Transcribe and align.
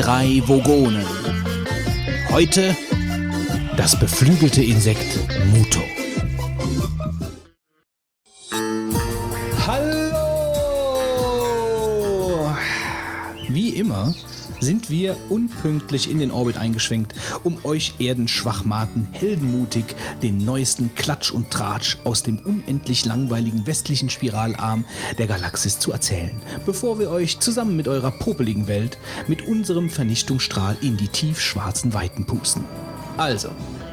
drei 0.00 0.40
Vogonen. 0.46 1.04
Heute 2.30 2.74
das 3.76 3.98
beflügelte 3.98 4.62
Insekt 4.64 5.18
Muto. 5.52 5.99
Sind 14.60 14.90
wir 14.90 15.16
unpünktlich 15.28 16.10
in 16.10 16.18
den 16.18 16.30
Orbit 16.30 16.56
eingeschwenkt, 16.56 17.14
um 17.44 17.58
euch 17.64 17.94
Erdenschwachmaten 17.98 19.08
heldenmutig 19.12 19.84
den 20.22 20.44
neuesten 20.44 20.94
Klatsch 20.94 21.30
und 21.30 21.50
Tratsch 21.50 21.96
aus 22.04 22.22
dem 22.22 22.38
unendlich 22.38 23.04
langweiligen 23.04 23.66
westlichen 23.66 24.10
Spiralarm 24.10 24.84
der 25.18 25.26
Galaxis 25.26 25.78
zu 25.78 25.92
erzählen, 25.92 26.40
bevor 26.66 26.98
wir 26.98 27.10
euch 27.10 27.40
zusammen 27.40 27.76
mit 27.76 27.88
eurer 27.88 28.10
popeligen 28.10 28.68
Welt 28.68 28.98
mit 29.26 29.46
unserem 29.46 29.90
Vernichtungsstrahl 29.90 30.76
in 30.80 30.96
die 30.96 31.08
tiefschwarzen 31.08 31.94
Weiten 31.94 32.26
pusten. 32.26 32.64
Also, 33.16 33.50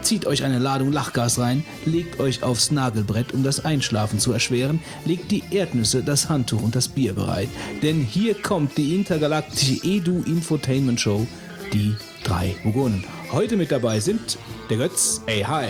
zieht 0.08 0.26
euch 0.26 0.44
eine 0.46 0.58
Ladung 0.58 0.94
Lachgas 0.94 1.38
rein, 1.38 1.66
legt 1.84 2.22
euch 2.22 2.42
aufs 2.42 2.72
Nagelbrett, 2.72 3.34
um 3.34 3.44
das 3.44 3.66
Einschlafen 3.66 4.20
zu 4.20 4.32
erschweren, 4.32 4.80
legt 5.04 5.32
die 5.32 5.44
Erdnüsse, 5.52 6.02
das 6.02 6.30
Handtuch 6.30 6.62
und 6.62 6.78
das 6.78 6.88
Bier 6.88 7.12
bereit. 7.12 7.50
Denn 7.84 8.00
hier 8.10 8.34
kommt 8.34 8.78
die 8.78 8.96
intergalaktische 8.96 9.86
Edu 9.86 10.24
Infotainment 10.26 11.02
Show, 11.02 11.28
die 11.74 11.94
drei 12.24 12.56
Vogonen. 12.64 13.04
Heute 13.34 13.58
mit 13.58 13.70
dabei 13.70 14.00
sind 14.00 14.38
der 14.70 14.78
Götz, 14.78 15.22
ey 15.26 15.42
hi, 15.42 15.68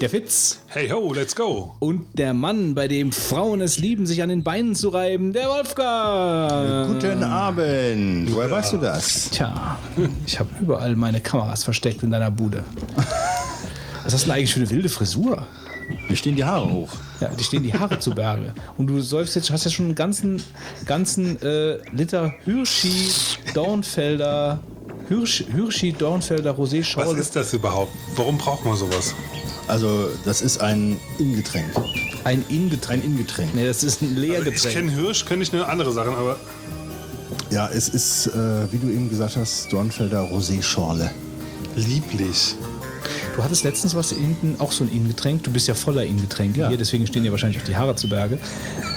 der 0.00 0.08
Fitz 0.08 0.60
Hey 0.68 0.88
ho, 0.88 1.12
let's 1.12 1.36
go. 1.36 1.74
und 1.80 2.06
der 2.14 2.32
Mann, 2.32 2.74
bei 2.74 2.88
dem 2.88 3.12
Frauen 3.12 3.60
es 3.60 3.78
lieben, 3.78 4.06
sich 4.06 4.22
an 4.22 4.30
den 4.30 4.42
Beinen 4.42 4.74
zu 4.74 4.88
reiben, 4.88 5.34
der 5.34 5.48
Wolfgang. 5.48 6.88
Guten 6.88 7.22
Abend. 7.22 8.34
Woher 8.34 8.50
weißt 8.50 8.72
du 8.72 8.78
das? 8.78 9.28
Tja, 9.28 9.78
ich 10.26 10.40
habe 10.40 10.48
überall 10.58 10.96
meine 10.96 11.20
Kameras 11.20 11.64
versteckt 11.64 12.02
in 12.02 12.10
deiner 12.10 12.30
Bude. 12.30 12.64
Was 14.04 14.12
hast 14.14 14.22
du 14.24 14.26
denn 14.28 14.36
eigentlich 14.36 14.52
für 14.52 14.60
eine 14.60 14.70
wilde 14.70 14.88
Frisur? 14.88 15.46
Mir 16.08 16.16
stehen 16.16 16.36
die 16.36 16.44
Haare 16.44 16.70
hoch. 16.70 16.90
Ja, 17.20 17.28
die 17.28 17.44
stehen 17.44 17.62
die 17.62 17.72
Haare 17.72 17.98
zu 17.98 18.10
Berge. 18.10 18.54
Und 18.78 18.86
du 18.86 19.00
säufst 19.00 19.36
jetzt, 19.36 19.50
hast 19.50 19.64
ja 19.64 19.70
schon 19.70 19.86
einen 19.86 19.94
ganzen, 19.94 20.42
ganzen 20.86 21.40
äh, 21.42 21.78
Liter 21.92 22.32
Hirschi 22.44 23.08
Dornfelder, 23.54 24.60
Hirsch, 25.08 25.44
Hirschi 25.54 25.92
Dornfelder 25.92 26.52
Rosé 26.56 26.80
Was 26.80 26.86
Schorle. 26.86 27.18
ist 27.20 27.36
das 27.36 27.52
überhaupt? 27.52 27.92
Warum 28.16 28.38
braucht 28.38 28.64
man 28.64 28.76
sowas? 28.76 29.14
Also, 29.68 30.08
das 30.24 30.40
ist 30.42 30.60
ein 30.60 30.98
Ingetränk. 31.18 31.66
Ein 32.24 32.44
Ingetränk. 32.48 33.02
Ein 33.04 33.10
Ingetränk. 33.10 33.54
Nee, 33.54 33.66
das 33.66 33.82
ist 33.82 34.00
ein 34.02 34.12
Ich 34.12 34.18
Leergetränk. 34.18 34.74
kenne 34.74 34.92
Hirsch, 34.92 35.24
kenne 35.26 35.42
ich 35.42 35.52
eine 35.52 35.66
andere 35.66 35.92
Sachen, 35.92 36.14
aber 36.14 36.36
Ja, 37.50 37.68
es 37.68 37.88
ist, 37.90 38.26
äh, 38.28 38.72
wie 38.72 38.78
du 38.78 38.88
eben 38.88 39.08
gesagt 39.10 39.36
hast, 39.36 39.70
Dornfelder 39.72 40.20
Rosé-Schorle. 40.30 41.10
lieblich. 41.76 42.54
Du 43.36 43.42
hattest 43.42 43.64
letztens 43.64 43.94
was 43.94 44.10
hinten, 44.10 44.56
auch 44.58 44.72
so 44.72 44.84
ein 44.84 44.90
Ingetränk. 44.92 45.42
Du 45.44 45.50
bist 45.50 45.66
ja 45.68 45.74
voller 45.74 46.04
Ingetränke 46.04 46.60
Ja. 46.60 46.68
hier, 46.68 46.76
deswegen 46.78 47.06
stehen 47.06 47.24
dir 47.24 47.30
wahrscheinlich 47.32 47.60
auch 47.60 47.66
die 47.66 47.76
Haare 47.76 47.96
zu 47.96 48.08
Berge. 48.08 48.38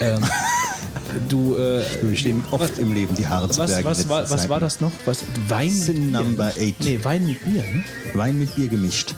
Ähm, 0.02 0.22
du, 1.30 1.56
äh, 1.56 1.84
Wir 2.02 2.18
stehen 2.18 2.44
oft 2.52 2.78
im 2.80 2.94
Leben 2.94 3.16
die 3.16 3.28
Haare 3.28 3.50
zu 3.50 3.60
was, 3.60 3.72
Berge. 3.72 3.86
was, 3.90 4.08
was 4.10 4.30
Zeit. 4.30 4.50
war 4.50 4.60
das 4.60 4.82
noch? 4.82 4.92
Was, 5.06 5.20
Wein 5.48 5.70
Sin 5.72 5.96
mit 5.96 6.12
Bier? 6.12 6.22
Number 6.22 6.54
Eight. 6.58 6.76
Nee, 6.80 7.00
Wein 7.04 7.26
mit 7.26 7.44
Bier. 7.44 7.64
Ne? 7.64 7.84
Wein 8.14 8.38
mit 8.40 8.56
Bier 8.56 8.68
gemischt. 8.68 9.16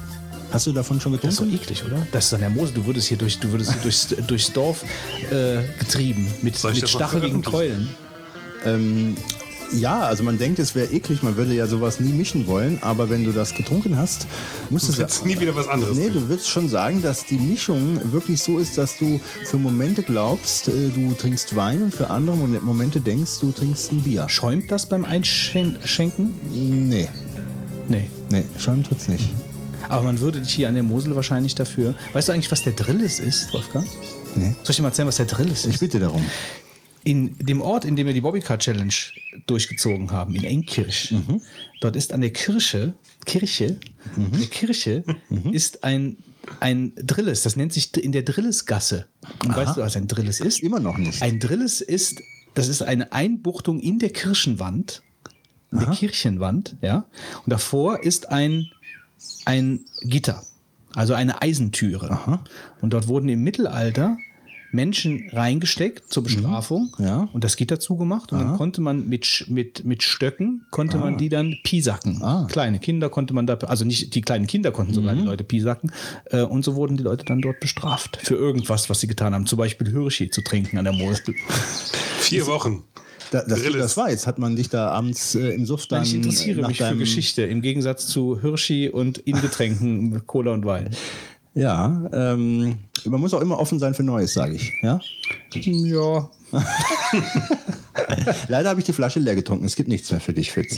Hast 0.51 0.65
du 0.65 0.71
davon 0.71 0.99
schon 0.99 1.11
Das 1.13 1.23
ist 1.25 1.39
doch 1.39 1.45
getrunken? 1.45 1.63
eklig, 1.63 1.83
oder? 1.85 2.07
Das 2.11 2.25
ist 2.25 2.33
an 2.33 2.39
der 2.39 2.49
Mosel. 2.49 2.73
Du 2.73 2.85
würdest 2.85 3.07
hier, 3.07 3.17
durch, 3.17 3.37
du 3.39 3.51
würdest 3.51 3.71
hier 3.73 3.81
durchs, 3.83 4.07
durchs 4.25 4.51
Dorf 4.51 4.83
äh, 5.29 5.57
getrieben 5.77 6.27
mit, 6.41 6.63
mit 6.63 6.89
stacheligen? 6.89 7.43
Keulen. 7.43 7.89
Ähm, 8.65 9.15
ja, 9.71 9.99
also 10.01 10.23
man 10.23 10.37
denkt, 10.37 10.59
es 10.59 10.75
wäre 10.75 10.91
eklig, 10.91 11.21
man 11.23 11.37
würde 11.37 11.53
ja 11.53 11.67
sowas 11.67 11.99
nie 11.99 12.11
mischen 12.11 12.47
wollen, 12.47 12.79
aber 12.81 13.09
wenn 13.09 13.23
du 13.23 13.31
das 13.31 13.53
getrunken 13.53 13.97
hast, 13.97 14.27
musst 14.69 14.87
Du 14.87 14.91
es 14.93 14.97
willst 14.97 15.25
nie 15.25 15.39
wieder 15.39 15.55
was 15.55 15.67
anderes. 15.67 15.95
Nee, 15.95 16.03
trinken. 16.09 16.21
du 16.21 16.29
würdest 16.29 16.49
schon 16.49 16.69
sagen, 16.69 17.01
dass 17.01 17.25
die 17.25 17.37
Mischung 17.37 17.99
wirklich 18.11 18.41
so 18.41 18.57
ist, 18.59 18.77
dass 18.77 18.97
du 18.97 19.19
für 19.45 19.57
Momente 19.57 20.03
glaubst, 20.03 20.67
äh, 20.69 20.89
du 20.93 21.13
trinkst 21.13 21.55
Wein 21.55 21.83
und 21.83 21.93
für 21.93 22.09
andere 22.09 22.35
Momente 22.35 22.99
denkst, 23.01 23.39
du 23.41 23.51
trinkst 23.51 23.91
ein 23.91 24.01
Bier. 24.01 24.27
Schäumt 24.29 24.71
das 24.71 24.87
beim 24.87 25.05
Einschenken? 25.05 26.33
Nee, 26.51 27.07
Nee. 27.87 28.09
nee, 28.31 28.43
schon 28.57 28.83
tut's 28.83 29.07
nicht. 29.07 29.29
Aber 29.87 30.03
man 30.03 30.19
würde 30.19 30.39
dich 30.41 30.53
hier 30.53 30.67
an 30.67 30.75
der 30.75 30.83
Mosel 30.83 31.15
wahrscheinlich 31.15 31.55
dafür. 31.55 31.95
Weißt 32.13 32.27
du 32.27 32.33
eigentlich, 32.33 32.51
was 32.51 32.61
der 32.63 32.73
Drillis 32.73 33.19
ist, 33.19 33.51
Wolfgang? 33.53 33.87
Nee. 34.35 34.53
Soll 34.61 34.69
ich 34.69 34.75
dir 34.75 34.81
mal 34.83 34.89
erzählen, 34.89 35.07
was 35.07 35.15
der 35.15 35.25
Drillis 35.25 35.65
ist? 35.65 35.73
Ich 35.73 35.79
bitte 35.79 35.99
darum. 35.99 36.23
In 37.09 37.35
dem 37.39 37.59
Ort, 37.61 37.85
in 37.85 37.95
dem 37.95 38.05
wir 38.05 38.13
die 38.13 38.21
Bobbycar 38.21 38.59
Challenge 38.59 38.93
durchgezogen 39.47 40.11
haben, 40.11 40.35
in 40.35 40.43
Enkirch, 40.43 41.15
dort 41.81 41.95
ist 41.95 42.13
an 42.13 42.21
der 42.21 42.31
Kirche, 42.31 42.93
Kirche, 43.25 43.79
an 44.15 44.31
der 44.31 44.47
Kirche 44.47 45.03
ist 45.51 45.83
ein, 45.83 46.17
ein 46.59 46.93
Drillis, 46.95 47.41
das 47.41 47.55
nennt 47.55 47.73
sich 47.73 47.97
in 47.97 48.11
der 48.11 48.21
Drillisgasse. 48.21 49.07
Und 49.43 49.55
weißt 49.55 49.77
du, 49.77 49.81
was 49.81 49.97
ein 49.97 50.07
Drillis 50.07 50.39
ist? 50.39 50.61
Immer 50.61 50.79
noch 50.79 50.99
nicht. 50.99 51.19
Ein 51.23 51.39
Drillis 51.39 51.81
ist, 51.81 52.21
das 52.53 52.67
ist 52.67 52.83
eine 52.83 53.11
Einbuchtung 53.11 53.79
in 53.79 53.97
der 53.97 54.11
Kirchenwand, 54.11 55.01
in 55.71 55.79
der 55.79 55.89
Kirchenwand, 55.89 56.75
ja. 56.83 57.05
Und 57.43 57.49
davor 57.49 58.03
ist 58.03 58.29
ein, 58.29 58.69
ein 59.45 59.79
Gitter, 60.03 60.43
also 60.93 61.15
eine 61.15 61.41
Eisentüre. 61.41 62.39
Und 62.81 62.93
dort 62.93 63.07
wurden 63.07 63.29
im 63.29 63.41
Mittelalter 63.41 64.15
Menschen 64.71 65.29
reingesteckt 65.31 66.11
zur 66.11 66.23
Bestrafung 66.23 66.95
Ja. 66.99 67.27
und 67.33 67.43
das 67.43 67.55
Gitter 67.55 67.79
zugemacht 67.79 68.31
und 68.31 68.39
dann 68.39 68.55
konnte 68.57 68.81
man 68.81 69.07
mit, 69.07 69.45
mit, 69.49 69.83
mit 69.85 70.03
Stöcken 70.03 70.65
konnte 70.71 70.97
man 70.97 71.17
die 71.17 71.29
dann 71.29 71.55
piesacken. 71.63 72.21
Ah. 72.21 72.47
Kleine 72.49 72.79
Kinder 72.79 73.09
konnte 73.09 73.33
man 73.33 73.47
da, 73.47 73.55
also 73.55 73.85
nicht 73.85 74.13
die 74.15 74.21
kleinen 74.21 74.47
Kinder 74.47 74.71
konnten 74.71 74.93
sogar 74.93 75.15
die 75.15 75.21
Leute 75.21 75.43
piesacken 75.43 75.91
äh, 76.25 76.41
und 76.41 76.63
so 76.63 76.75
wurden 76.75 76.97
die 76.97 77.03
Leute 77.03 77.25
dann 77.25 77.41
dort 77.41 77.59
bestraft 77.59 78.17
für 78.21 78.35
irgendwas, 78.35 78.89
was 78.89 78.99
sie 78.99 79.07
getan 79.07 79.33
haben. 79.33 79.45
Zum 79.45 79.57
Beispiel 79.57 79.89
Hirschi 79.91 80.29
zu 80.29 80.41
trinken 80.41 80.77
an 80.77 80.83
der 80.85 80.93
Mosel. 80.93 81.35
Vier 82.19 82.45
Wochen. 82.47 82.83
Da, 83.31 83.43
dass 83.43 83.59
du 83.59 83.65
Drillis. 83.69 83.81
das 83.81 83.97
weißt, 83.97 84.25
hat 84.25 84.39
man 84.39 84.55
dich 84.55 84.69
da 84.69 84.89
abends 84.89 85.35
äh, 85.35 85.49
im 85.49 85.63
Suff 85.65 85.85
dann 85.85 86.01
Ich 86.03 86.15
interessiere 86.15 86.61
nach 86.61 86.69
mich 86.69 86.77
für 86.79 86.95
Geschichte 86.95 87.43
im 87.43 87.61
Gegensatz 87.61 88.07
zu 88.07 88.41
Hirschi 88.41 88.89
und 88.89 89.19
Ingetränken 89.19 90.09
mit 90.09 90.25
Cola 90.25 90.51
und 90.53 90.65
Wein. 90.65 90.89
Ja, 91.53 92.09
ähm, 92.13 92.77
man 93.05 93.19
muss 93.19 93.33
auch 93.33 93.41
immer 93.41 93.59
offen 93.59 93.79
sein 93.79 93.93
für 93.93 94.03
Neues, 94.03 94.33
sage 94.33 94.53
ich. 94.55 94.71
Ja? 94.81 94.99
Ja. 95.53 96.29
Leider 98.47 98.69
habe 98.69 98.79
ich 98.79 98.85
die 98.85 98.93
Flasche 98.93 99.19
leer 99.19 99.35
getrunken. 99.35 99.65
Es 99.65 99.75
gibt 99.75 99.89
nichts 99.89 100.09
mehr 100.11 100.19
für 100.19 100.33
dich, 100.33 100.51
Fitz. 100.51 100.77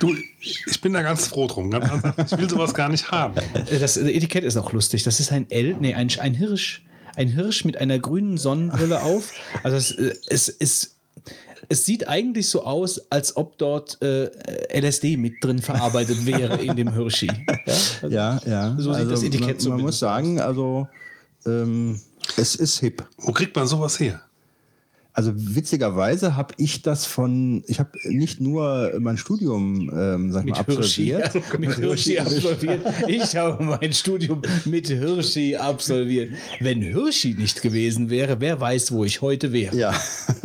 Du, 0.00 0.14
ich 0.40 0.80
bin 0.80 0.92
da 0.92 1.02
ganz 1.02 1.28
froh 1.28 1.46
drum. 1.46 1.70
Ganz 1.70 1.88
ernsthaft. 1.88 2.32
Ich 2.32 2.38
will 2.38 2.50
sowas 2.50 2.74
gar 2.74 2.88
nicht 2.88 3.10
haben. 3.10 3.34
Äh, 3.70 3.78
Das 3.78 3.96
Etikett 3.96 4.44
ist 4.44 4.56
auch 4.56 4.72
lustig. 4.72 5.02
Das 5.04 5.20
ist 5.20 5.32
ein 5.32 5.50
L, 5.50 5.76
nee, 5.80 5.94
ein, 5.94 6.08
ein 6.18 6.34
Hirsch. 6.34 6.82
Ein 7.16 7.28
Hirsch 7.28 7.64
mit 7.64 7.76
einer 7.78 7.98
grünen 7.98 8.38
Sonnenbrille 8.38 9.02
auf. 9.02 9.32
Also 9.62 9.76
es, 9.76 9.92
äh, 9.92 10.14
es, 10.28 10.48
es, 10.48 10.93
es 11.68 11.84
sieht 11.84 12.08
eigentlich 12.08 12.48
so 12.48 12.64
aus, 12.64 13.00
als 13.10 13.36
ob 13.36 13.58
dort 13.58 14.00
äh, 14.02 14.30
LSD 14.78 15.16
mit 15.16 15.42
drin 15.42 15.60
verarbeitet 15.60 16.24
wäre 16.26 16.62
in 16.62 16.76
dem 16.76 16.92
Hirschi. 16.92 17.30
Ja? 18.02 18.08
Ja, 18.08 18.40
ja. 18.46 18.76
So 18.78 18.92
sieht 18.92 19.10
das 19.10 19.22
Etikett 19.22 19.40
man, 19.40 19.48
man 19.48 19.58
zumindest 19.58 19.86
muss 19.86 19.98
sagen, 19.98 20.40
also 20.40 20.88
ähm, 21.46 22.00
es 22.36 22.54
ist 22.54 22.80
hip. 22.80 23.04
Wo 23.18 23.32
kriegt 23.32 23.54
man 23.56 23.66
sowas 23.66 23.98
her? 23.98 24.20
Also 25.16 25.32
witzigerweise 25.36 26.34
habe 26.34 26.54
ich 26.56 26.82
das 26.82 27.06
von, 27.06 27.62
ich 27.68 27.78
habe 27.78 27.90
nicht 28.02 28.40
nur 28.40 28.92
mein 28.98 29.16
Studium, 29.16 29.88
ähm, 29.96 30.32
sag 30.32 30.44
ich 30.44 30.50
mal, 30.50 30.64
Mit 30.66 30.78
Hirschi, 30.78 31.14
absolviert. 31.14 31.60
mit 31.60 31.74
Hirschi 31.76 32.18
absolviert. 32.18 32.80
Ich 33.06 33.36
habe 33.36 33.62
mein 33.62 33.92
Studium 33.92 34.42
mit 34.64 34.88
Hirschi 34.88 35.54
absolviert. 35.54 36.32
Wenn 36.58 36.82
Hirschi 36.82 37.34
nicht 37.34 37.62
gewesen 37.62 38.10
wäre, 38.10 38.40
wer 38.40 38.60
weiß, 38.60 38.90
wo 38.90 39.04
ich 39.04 39.22
heute 39.22 39.52
wäre. 39.52 39.76
Ja, 39.76 39.94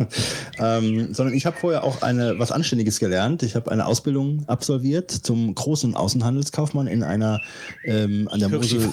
ähm, 0.60 1.12
sondern 1.14 1.34
ich 1.34 1.46
habe 1.46 1.56
vorher 1.58 1.82
auch 1.82 2.02
eine 2.02 2.38
was 2.38 2.52
Anständiges 2.52 3.00
gelernt. 3.00 3.42
Ich 3.42 3.56
habe 3.56 3.72
eine 3.72 3.86
Ausbildung 3.86 4.44
absolviert 4.46 5.10
zum 5.10 5.52
großen 5.52 5.96
Außenhandelskaufmann 5.96 6.86
in 6.86 7.02
einer 7.02 7.40
ähm, 7.84 8.28
an 8.30 8.38
der 8.38 8.50
Mosel. 8.50 8.88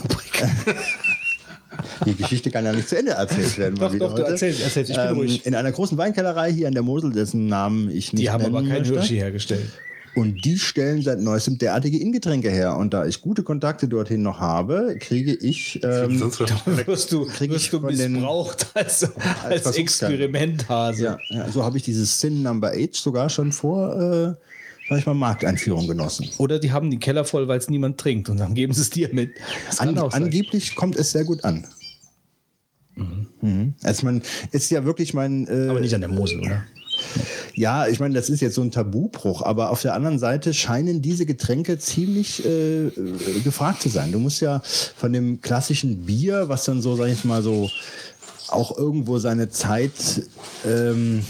Die 2.06 2.15
Geschichte 2.15 2.51
kann 2.51 2.65
ja 2.65 2.74
nicht 2.74 2.88
zu 2.89 2.97
Ende 2.97 3.12
erzählt 3.12 3.57
werden. 3.57 3.75
Doch, 3.75 3.91
doch, 3.95 4.13
du 4.15 4.21
heute. 4.21 4.31
erzählst, 4.31 4.62
erzählst, 4.62 4.91
ich 4.91 4.97
bin 4.97 5.07
ruhig. 5.09 5.45
In 5.45 5.56
einer 5.56 5.71
großen 5.71 5.97
Weinkellerei 5.97 6.51
hier 6.51 6.68
an 6.68 6.74
der 6.74 6.83
Mosel, 6.83 7.12
dessen 7.12 7.47
Namen 7.47 7.89
ich 7.89 8.13
nicht 8.13 8.24
Die 8.24 8.29
haben 8.29 8.45
aber 8.45 8.59
keinen 8.62 8.79
möchte. 8.81 8.94
Hirschi 8.94 9.15
hergestellt. 9.15 9.69
Und 10.15 10.44
die 10.45 10.57
stellen 10.57 11.03
seit 11.03 11.19
neuestem 11.19 11.59
derartige 11.59 12.00
Ingetränke 12.00 12.50
her. 12.50 12.75
Und 12.75 12.91
da 12.91 13.06
ich 13.06 13.21
gute 13.21 13.44
Kontakte 13.44 13.88
dorthin 13.88 14.24
noch 14.24 14.39
habe, 14.39 14.95
kriege 15.00 15.31
ich 15.35 15.79
ähm, 15.83 16.19
wirst 16.19 16.39
du, 17.12 17.27
wirst 17.27 17.65
ich 17.65 17.69
du 17.69 17.80
von 17.80 17.95
den- 17.95 18.13
missbraucht 18.13 18.65
als, 18.73 19.03
als, 19.44 19.62
Versuchskanne. 19.62 20.13
Experimenthase. 20.15 21.03
Ja, 21.03 21.18
ja, 21.30 21.47
so 21.51 21.63
habe 21.63 21.77
ich 21.77 21.83
dieses 21.83 22.19
Sin 22.19 22.41
Number 22.41 22.71
8 22.71 22.95
sogar 22.95 23.30
schon 23.30 23.51
vor, 23.51 24.35
äh, 24.39 24.46
sag 24.89 24.99
ich 24.99 25.05
mal, 25.05 25.13
Markteinführung 25.13 25.87
genossen. 25.87 26.29
Oder 26.37 26.59
die 26.59 26.71
haben 26.71 26.89
den 26.89 26.99
Keller 26.99 27.25
voll, 27.25 27.47
weil 27.47 27.59
es 27.59 27.69
niemand 27.69 27.99
trinkt 27.99 28.29
und 28.29 28.37
dann 28.37 28.53
geben 28.53 28.73
sie 28.73 28.81
es 28.81 28.89
dir 28.89 29.09
mit. 29.13 29.31
An, 29.77 29.97
angeblich 29.97 30.75
kommt 30.75 30.95
es 30.95 31.11
sehr 31.11 31.23
gut 31.23 31.43
an. 31.43 31.65
Mhm. 33.41 33.75
Also 33.83 34.05
man 34.05 34.21
ist 34.51 34.71
ja 34.71 34.85
wirklich 34.85 35.13
mein. 35.13 35.47
Äh, 35.47 35.69
Aber 35.69 35.79
nicht 35.79 35.93
an 35.93 36.01
der 36.01 36.09
Mosel, 36.09 36.39
oder? 36.39 36.63
Ja, 37.53 37.87
ich 37.87 37.99
meine, 37.99 38.13
das 38.13 38.29
ist 38.29 38.41
jetzt 38.41 38.55
so 38.55 38.61
ein 38.61 38.71
Tabubruch, 38.71 39.41
aber 39.41 39.71
auf 39.71 39.81
der 39.81 39.93
anderen 39.93 40.19
Seite 40.19 40.53
scheinen 40.53 41.01
diese 41.01 41.25
Getränke 41.25 41.77
ziemlich 41.77 42.43
äh, 42.45 42.87
äh, 42.87 42.91
gefragt 43.43 43.81
zu 43.81 43.89
sein. 43.89 44.11
Du 44.11 44.19
musst 44.19 44.41
ja 44.41 44.61
von 44.95 45.13
dem 45.13 45.41
klassischen 45.41 46.05
Bier, 46.05 46.49
was 46.49 46.65
dann 46.65 46.81
so, 46.81 46.95
sag 46.95 47.07
ich 47.09 47.23
mal, 47.23 47.41
so 47.43 47.69
auch 48.49 48.77
irgendwo 48.77 49.19
seine 49.19 49.49
Zeit, 49.49 49.91
ähm, 50.65 51.23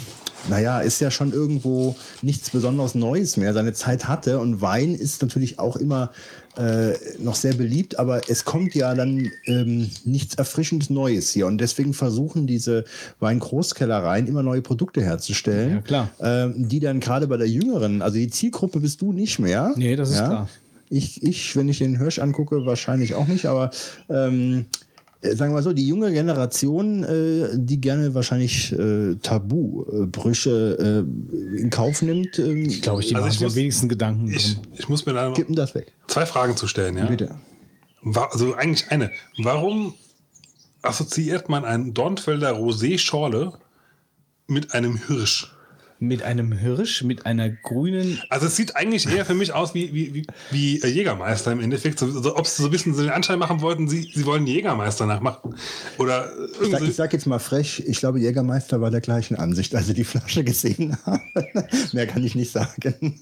naja, 0.50 0.80
ist 0.80 1.02
ja 1.02 1.12
schon 1.12 1.34
irgendwo 1.34 1.96
nichts 2.22 2.50
besonders 2.50 2.96
Neues 2.96 3.38
mehr, 3.38 3.54
seine 3.54 3.74
Zeit 3.74 4.08
hatte. 4.08 4.40
Und 4.40 4.62
Wein 4.62 4.96
ist 4.96 5.22
natürlich 5.22 5.60
auch 5.60 5.76
immer 5.76 6.12
äh, 6.58 6.94
noch 7.20 7.36
sehr 7.36 7.54
beliebt, 7.54 8.00
aber 8.00 8.30
es 8.30 8.46
kommt 8.46 8.74
ja 8.74 8.96
dann 8.96 9.32
ähm, 9.46 9.90
nichts 10.06 10.36
erfrischend 10.36 10.90
Neues 10.90 11.32
hier. 11.32 11.48
Und 11.48 11.60
deswegen 11.60 11.94
versuchen 11.94 12.48
diese 12.48 12.86
Weingroßkellereien 13.20 14.28
immer 14.28 14.44
neue 14.44 14.62
Produkte 14.62 15.02
herzustellen, 15.02 15.76
Ja, 15.76 15.82
klar. 15.82 16.10
Ähm, 16.20 16.68
die 16.68 16.80
dann 16.80 17.00
gerade 17.00 17.28
bei 17.28 17.38
der 17.38 17.48
Jüngeren, 17.48 18.02
also 18.02 18.18
die 18.18 18.30
Zielgruppe 18.30 18.80
bist 18.80 19.02
du 19.02 19.14
nicht 19.14 19.40
mehr. 19.40 19.74
Nee, 19.76 19.96
das 19.96 20.12
ist 20.12 20.18
klar. 20.18 20.50
Ich, 20.90 21.22
ich, 21.22 21.56
wenn 21.58 21.68
ich 21.68 21.80
den 21.80 21.98
Hirsch 21.98 22.18
angucke, 22.18 22.66
wahrscheinlich 22.66 23.14
auch 23.14 23.28
nicht, 23.28 23.46
aber 23.46 23.72
ähm, 24.10 24.60
äh, 24.60 24.87
sagen 25.22 25.52
wir 25.52 25.56
mal 25.56 25.64
so, 25.64 25.74
die 25.74 25.88
junge 25.88 26.12
Generation, 26.12 27.04
äh, 27.04 27.50
die 27.56 27.82
gerne 27.82 28.14
wahrscheinlich 28.14 28.72
äh, 28.74 29.16
Tabubrüche 29.16 31.06
äh, 31.06 31.60
in 31.60 31.70
Kauf 31.70 32.02
nimmt, 32.02 32.38
ähm, 32.40 32.66
Ich 32.66 32.82
glaube, 32.82 33.02
ich 33.02 33.08
die 33.10 33.16
Also 33.16 33.26
machen 33.26 33.32
ich 33.32 33.38
sich 33.40 33.44
am 33.46 33.50
muss- 33.50 33.56
wenigsten 33.56 33.90
Gedanken 33.90 34.28
Ich, 34.32 34.58
ich 34.78 34.90
muss 34.90 35.06
mir 35.06 35.14
da 35.14 35.32
kippen 35.34 35.56
das 35.56 35.74
weg. 35.76 35.92
zwei 36.08 36.26
Fragen 36.26 36.56
zu 36.56 36.68
stellen. 36.68 36.98
Ja? 36.98 37.06
Bitte. 37.06 37.36
Also 38.32 38.54
eigentlich 38.56 38.90
eine. 38.92 39.12
Warum 39.38 39.94
assoziiert 40.82 41.50
man 41.50 41.66
einen 41.66 41.94
Dornfelder 41.94 42.52
Rosé-Schorle 42.54 43.54
mit 44.48 44.74
einem 44.74 44.98
Hirsch? 45.08 45.52
Mit 46.00 46.22
einem 46.22 46.52
Hirsch, 46.52 47.04
mit 47.04 47.26
einer 47.26 47.50
grünen. 47.50 48.22
Also 48.30 48.46
es 48.46 48.56
sieht 48.56 48.76
eigentlich 48.76 49.10
eher 49.10 49.26
für 49.26 49.34
mich 49.34 49.54
aus 49.54 49.74
wie, 49.74 49.94
wie, 49.94 50.14
wie, 50.14 50.28
wie 50.52 50.82
äh, 50.82 50.88
Jägermeister 50.88 51.52
im 51.52 51.60
Endeffekt. 51.60 51.98
So, 51.98 52.10
so, 52.10 52.36
ob 52.36 52.46
sie 52.46 52.62
so 52.62 52.68
ein 52.68 52.72
bisschen 52.72 52.94
so 52.94 53.02
den 53.02 53.12
Anschein 53.12 53.40
machen 53.40 53.62
wollten, 53.62 53.88
sie, 53.88 54.12
sie 54.14 54.26
wollen 54.26 54.46
Jägermeister 54.46 55.08
nachmachen. 55.08 55.56
Oder 55.98 56.26
äh, 56.62 56.66
Ich 56.66 56.72
sag, 56.72 56.82
ich 56.84 56.96
sag 56.96 57.14
jetzt 57.14 57.26
mal 57.26 57.40
frech, 57.40 57.84
ich 57.88 58.00
glaube, 58.00 58.20
Jägermeister 58.20 58.80
war 58.80 58.92
der 58.92 59.02
gleichen 59.02 59.36
Ansicht, 59.36 59.74
als 59.74 59.88
sie 59.88 59.96
die 59.96 60.04
Flasche 60.04 60.44
gesehen 60.44 60.98
haben. 61.06 61.22
Mehr 61.94 62.06
kann 62.06 62.24
ich 62.24 62.36
nicht 62.36 62.52
sagen. 62.52 63.20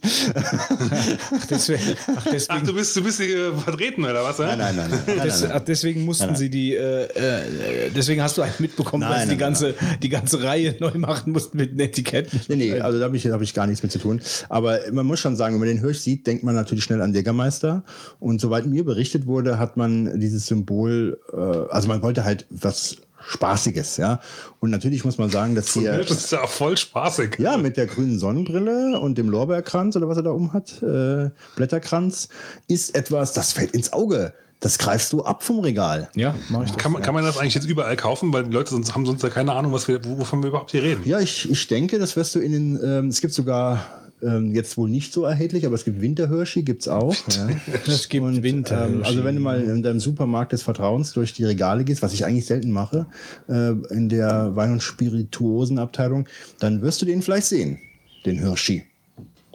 Deswegen, 1.50 1.95
ach, 2.07 2.25
Ach, 2.25 2.31
deswegen, 2.31 2.66
du 2.66 2.74
bist, 2.74 2.95
du 2.95 3.04
bist 3.04 3.21
hier 3.21 3.54
vertreten, 3.54 4.04
oder 4.04 4.24
was? 4.24 4.39
Nein, 4.39 4.57
nein, 4.57 4.75
nein. 4.75 4.89
nein, 4.89 5.01
nein, 5.18 5.28
des, 5.28 5.42
nein, 5.42 5.51
ach, 5.54 5.62
deswegen 5.62 6.06
mussten 6.06 6.25
Nein, 6.25 6.33
nein. 6.33 6.39
sie 6.39 6.50
die. 6.50 6.75
Äh, 6.75 7.04
äh, 7.04 7.92
deswegen 7.95 8.21
hast 8.21 8.38
du 8.38 8.42
einen 8.42 8.54
mitbekommen, 8.60 9.01
Nein, 9.01 9.12
dass 9.12 9.21
sie 9.21 9.28
die 9.28 9.31
nein, 9.31 9.39
ganze, 9.39 9.75
die 10.01 10.10
ganze 10.10 10.44
Reihe 10.44 10.75
neu 10.80 10.92
machen 10.95 11.31
mussten 11.31 11.57
mit 11.57 11.71
den 11.71 11.80
Etiketten. 11.80 12.42
Nee, 12.48 12.56
nee, 12.56 12.64
also 12.73 13.00
da 13.00 13.06
habe 13.06 13.17
ich, 13.17 13.27
hab 13.27 13.41
ich 13.41 13.53
gar 13.53 13.67
nichts 13.67 13.83
mit 13.83 13.91
zu 13.91 14.00
tun. 14.00 14.21
Aber 14.50 14.79
man 14.91 15.06
muss 15.06 15.19
schon 15.19 15.35
sagen, 15.35 15.56
wenn 15.56 15.59
man 15.59 15.69
den 15.69 15.79
Hirsch 15.79 16.00
sieht, 16.00 16.27
denkt 16.27 16.44
man 16.44 16.56
natürlich 16.56 16.83
schnell 16.83 17.01
an 17.01 17.13
Jägermeister. 17.13 17.83
Und 18.19 18.41
soweit 18.41 18.65
mir 18.65 18.83
berichtet 18.85 19.25
wurde, 19.25 19.59
hat 19.59 19.77
man 19.77 20.19
dieses 20.19 20.45
Symbol, 20.47 21.19
äh, 21.33 21.38
also 21.38 21.88
man 21.88 22.01
wollte 22.01 22.23
halt 22.23 22.45
was 22.50 22.97
Spaßiges, 23.27 23.97
ja. 23.97 24.19
Und 24.59 24.69
natürlich 24.69 25.03
muss 25.03 25.17
man 25.17 25.29
sagen, 25.29 25.56
dass 25.56 25.73
hier. 25.73 25.97
Das 25.97 26.12
ist 26.12 26.31
ja 26.31 26.45
voll 26.45 26.77
spaßig. 26.77 27.38
Ja, 27.39 27.57
mit 27.57 27.77
der 27.77 27.88
grünen 27.88 28.19
Sonnenbrille 28.19 29.00
und 29.00 29.18
dem 29.18 29.29
Lorbeerkranz 29.29 29.95
oder 29.95 30.07
was 30.07 30.18
er 30.18 30.23
da 30.23 30.31
um 30.31 30.53
hat, 30.53 30.81
äh, 30.83 31.31
Blätterkranz, 31.56 32.29
ist 32.68 32.95
etwas, 32.95 33.33
das 33.33 33.53
fällt 33.53 33.71
ins 33.71 33.94
Auge. 33.94 34.33
Das 34.65 34.79
greifst 34.79 35.13
du 35.13 35.23
ab 35.23 35.44
vom 35.44 35.59
Regal. 35.59 36.09
Ja, 36.15 36.33
mach 36.50 36.63
ich 36.63 36.71
das. 36.71 36.79
Kann 36.79 36.91
man, 36.91 37.03
kann 37.03 37.13
man 37.13 37.23
das 37.23 37.38
eigentlich 37.38 37.53
jetzt 37.53 37.67
überall 37.67 37.95
kaufen? 37.95 38.33
Weil 38.33 38.45
die 38.45 38.51
Leute 38.51 38.71
sonst, 38.71 38.95
haben 38.95 39.06
sonst 39.06 39.21
ja 39.21 39.29
keine 39.29 39.51
Ahnung, 39.53 39.71
was 39.71 39.88
wir, 39.88 40.03
wovon 40.03 40.41
wir 40.41 40.47
überhaupt 40.47 40.71
hier 40.71 40.81
reden. 40.81 41.03
Ja, 41.06 41.19
ich, 41.19 41.47
ich 41.47 41.67
denke, 41.67 42.00
das 42.00 42.15
wirst 42.15 42.33
du 42.33 42.39
in 42.39 42.51
den, 42.51 42.79
ähm, 42.83 43.09
es 43.09 43.21
gibt 43.21 43.35
sogar 43.35 43.85
ähm, 44.23 44.56
jetzt 44.56 44.75
wohl 44.75 44.89
nicht 44.89 45.13
so 45.13 45.23
erhältlich, 45.23 45.67
aber 45.67 45.75
es 45.75 45.85
gibt 45.85 46.01
Winterhirschi, 46.01 46.63
gibt's 46.63 46.88
auch. 46.88 47.13
ja. 47.29 47.47
Es 47.85 48.09
gibt 48.09 48.25
Und, 48.25 48.41
Winter. 48.41 48.88
Ähm, 48.88 49.03
also 49.03 49.23
wenn 49.23 49.35
du 49.35 49.41
mal 49.41 49.62
in 49.62 49.83
deinem 49.83 50.00
Supermarkt 50.00 50.51
des 50.51 50.63
Vertrauens 50.63 51.13
durch 51.13 51.33
die 51.33 51.44
Regale 51.45 51.83
gehst, 51.83 52.01
was 52.01 52.13
ich 52.13 52.25
eigentlich 52.25 52.47
selten 52.47 52.71
mache, 52.71 53.06
äh, 53.47 53.69
in 53.94 54.09
der 54.09 54.56
Wein- 54.56 54.71
und 54.71 54.81
Spirituosenabteilung, 54.81 56.27
dann 56.59 56.81
wirst 56.81 57.03
du 57.03 57.06
den 57.06 57.21
vielleicht 57.21 57.45
sehen, 57.45 57.77
den 58.25 58.39
Hirschi. 58.39 58.83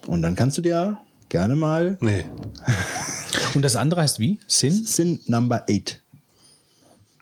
Und 0.06 0.22
dann 0.22 0.36
kannst 0.36 0.56
du 0.56 0.62
dir 0.62 0.98
gerne 1.28 1.56
mal 1.56 1.98
Nee. 2.00 2.26
Und 3.54 3.62
das 3.62 3.76
andere 3.76 4.02
heißt 4.02 4.18
wie? 4.18 4.38
Sin? 4.46 4.84
Sin 4.84 5.20
Number 5.26 5.64
8. 5.68 6.00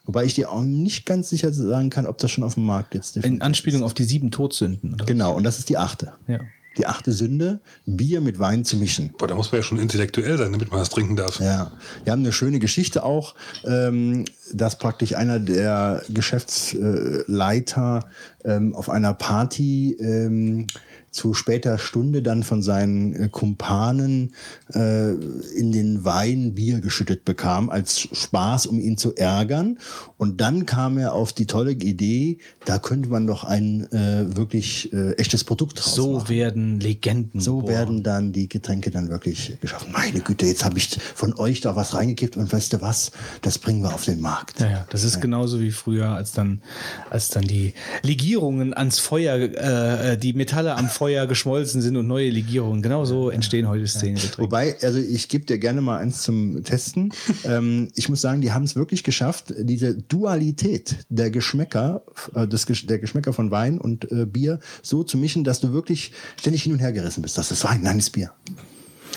Wobei 0.08 0.24
ich 0.24 0.34
dir 0.34 0.50
auch 0.50 0.62
nicht 0.62 1.04
ganz 1.04 1.28
sicher 1.28 1.52
sagen 1.52 1.90
kann, 1.90 2.06
ob 2.06 2.16
das 2.16 2.30
schon 2.30 2.42
auf 2.42 2.54
dem 2.54 2.64
Markt 2.64 2.94
jetzt 2.94 3.18
In 3.18 3.42
Anspielung 3.42 3.82
auf 3.82 3.92
die 3.92 4.04
sieben 4.04 4.30
Todsünden. 4.30 4.94
Oder? 4.94 5.04
Genau, 5.04 5.34
und 5.34 5.44
das 5.44 5.58
ist 5.58 5.68
die 5.68 5.76
achte. 5.76 6.14
Ja. 6.26 6.40
Die 6.78 6.86
achte 6.86 7.12
Sünde, 7.12 7.60
Bier 7.84 8.22
mit 8.22 8.38
Wein 8.38 8.64
zu 8.64 8.78
mischen. 8.78 9.12
Boah, 9.18 9.28
da 9.28 9.34
muss 9.34 9.52
man 9.52 9.60
ja 9.60 9.62
schon 9.62 9.78
intellektuell 9.78 10.38
sein, 10.38 10.52
damit 10.52 10.70
man 10.70 10.80
das 10.80 10.88
trinken 10.88 11.16
darf. 11.16 11.40
Ja, 11.40 11.72
wir 12.04 12.12
haben 12.12 12.20
eine 12.20 12.32
schöne 12.32 12.58
Geschichte 12.58 13.02
auch, 13.02 13.34
ähm, 13.66 14.24
dass 14.54 14.78
praktisch 14.78 15.14
einer 15.14 15.40
der 15.40 16.02
Geschäftsleiter 16.08 18.08
ähm, 18.44 18.74
auf 18.74 18.88
einer 18.88 19.12
Party 19.12 19.94
ähm, 20.00 20.68
zu 21.10 21.34
später 21.34 21.78
Stunde 21.78 22.22
dann 22.22 22.42
von 22.42 22.62
seinen 22.62 23.14
äh, 23.14 23.28
Kumpanen 23.28 24.34
äh, 24.74 25.10
in 25.10 25.72
den 25.72 26.04
Wein 26.04 26.54
Bier 26.54 26.80
geschüttet 26.80 27.24
bekam, 27.24 27.70
als 27.70 28.00
Spaß, 28.00 28.66
um 28.66 28.78
ihn 28.80 28.96
zu 28.96 29.14
ärgern. 29.16 29.78
Und 30.16 30.40
dann 30.40 30.66
kam 30.66 30.98
er 30.98 31.12
auf 31.14 31.32
die 31.32 31.46
tolle 31.46 31.72
Idee, 31.72 32.38
da 32.64 32.78
könnte 32.78 33.08
man 33.08 33.26
doch 33.26 33.44
ein 33.44 33.90
äh, 33.92 34.36
wirklich 34.36 34.92
äh, 34.92 35.12
echtes 35.12 35.44
Produkt 35.44 35.78
draus 35.78 35.94
So 35.94 36.12
machen. 36.14 36.28
werden 36.28 36.80
Legenden. 36.80 37.40
So 37.40 37.58
geboren. 37.58 37.74
werden 37.74 38.02
dann 38.02 38.32
die 38.32 38.48
Getränke 38.48 38.90
dann 38.90 39.08
wirklich 39.08 39.56
geschaffen. 39.60 39.92
Meine 39.92 40.20
Güte, 40.20 40.46
jetzt 40.46 40.64
habe 40.64 40.78
ich 40.78 40.98
von 41.14 41.34
euch 41.38 41.60
da 41.60 41.76
was 41.76 41.94
reingekippt 41.94 42.36
und 42.36 42.52
weißt 42.52 42.72
du 42.72 42.80
was, 42.80 43.12
das 43.42 43.58
bringen 43.58 43.82
wir 43.82 43.94
auf 43.94 44.04
den 44.04 44.20
Markt. 44.20 44.60
Ja, 44.60 44.70
ja, 44.70 44.86
das 44.90 45.04
ist 45.04 45.20
genauso 45.20 45.60
wie 45.60 45.70
früher, 45.70 46.10
als 46.10 46.32
dann, 46.32 46.62
als 47.10 47.28
dann 47.28 47.44
die 47.44 47.74
Legierungen 48.02 48.74
ans 48.74 48.98
Feuer, 48.98 49.36
äh, 49.36 50.18
die 50.18 50.32
Metalle 50.32 50.74
am 50.76 50.88
Feuer 50.98 51.28
geschmolzen 51.28 51.80
sind 51.80 51.96
und 51.96 52.08
neue 52.08 52.28
Legierungen. 52.28 52.82
Genau 52.82 53.04
so 53.04 53.30
entstehen 53.30 53.68
heute 53.68 53.86
Szenegetränke. 53.86 54.42
Wobei, 54.42 54.76
also 54.82 54.98
ich 54.98 55.28
gebe 55.28 55.44
dir 55.44 55.58
gerne 55.58 55.80
mal 55.80 55.98
eins 55.98 56.22
zum 56.22 56.64
Testen. 56.64 57.12
ähm, 57.44 57.88
ich 57.94 58.08
muss 58.08 58.20
sagen, 58.20 58.40
die 58.40 58.50
haben 58.50 58.64
es 58.64 58.74
wirklich 58.74 59.04
geschafft, 59.04 59.54
diese 59.60 59.94
Dualität 59.94 60.96
der 61.08 61.30
Geschmäcker, 61.30 62.02
äh, 62.34 62.48
des, 62.48 62.66
der 62.66 62.98
Geschmäcker 62.98 63.32
von 63.32 63.52
Wein 63.52 63.78
und 63.78 64.10
äh, 64.10 64.26
Bier 64.26 64.58
so 64.82 65.04
zu 65.04 65.18
mischen, 65.18 65.44
dass 65.44 65.60
du 65.60 65.72
wirklich 65.72 66.10
ständig 66.36 66.64
hin 66.64 66.72
und 66.72 66.80
her 66.80 66.90
gerissen 66.92 67.22
bist. 67.22 67.38
Das 67.38 67.52
ist 67.52 67.62
Wein, 67.62 67.80
nein, 67.82 67.98
das 67.98 68.06
ist 68.06 68.10
Bier. 68.10 68.32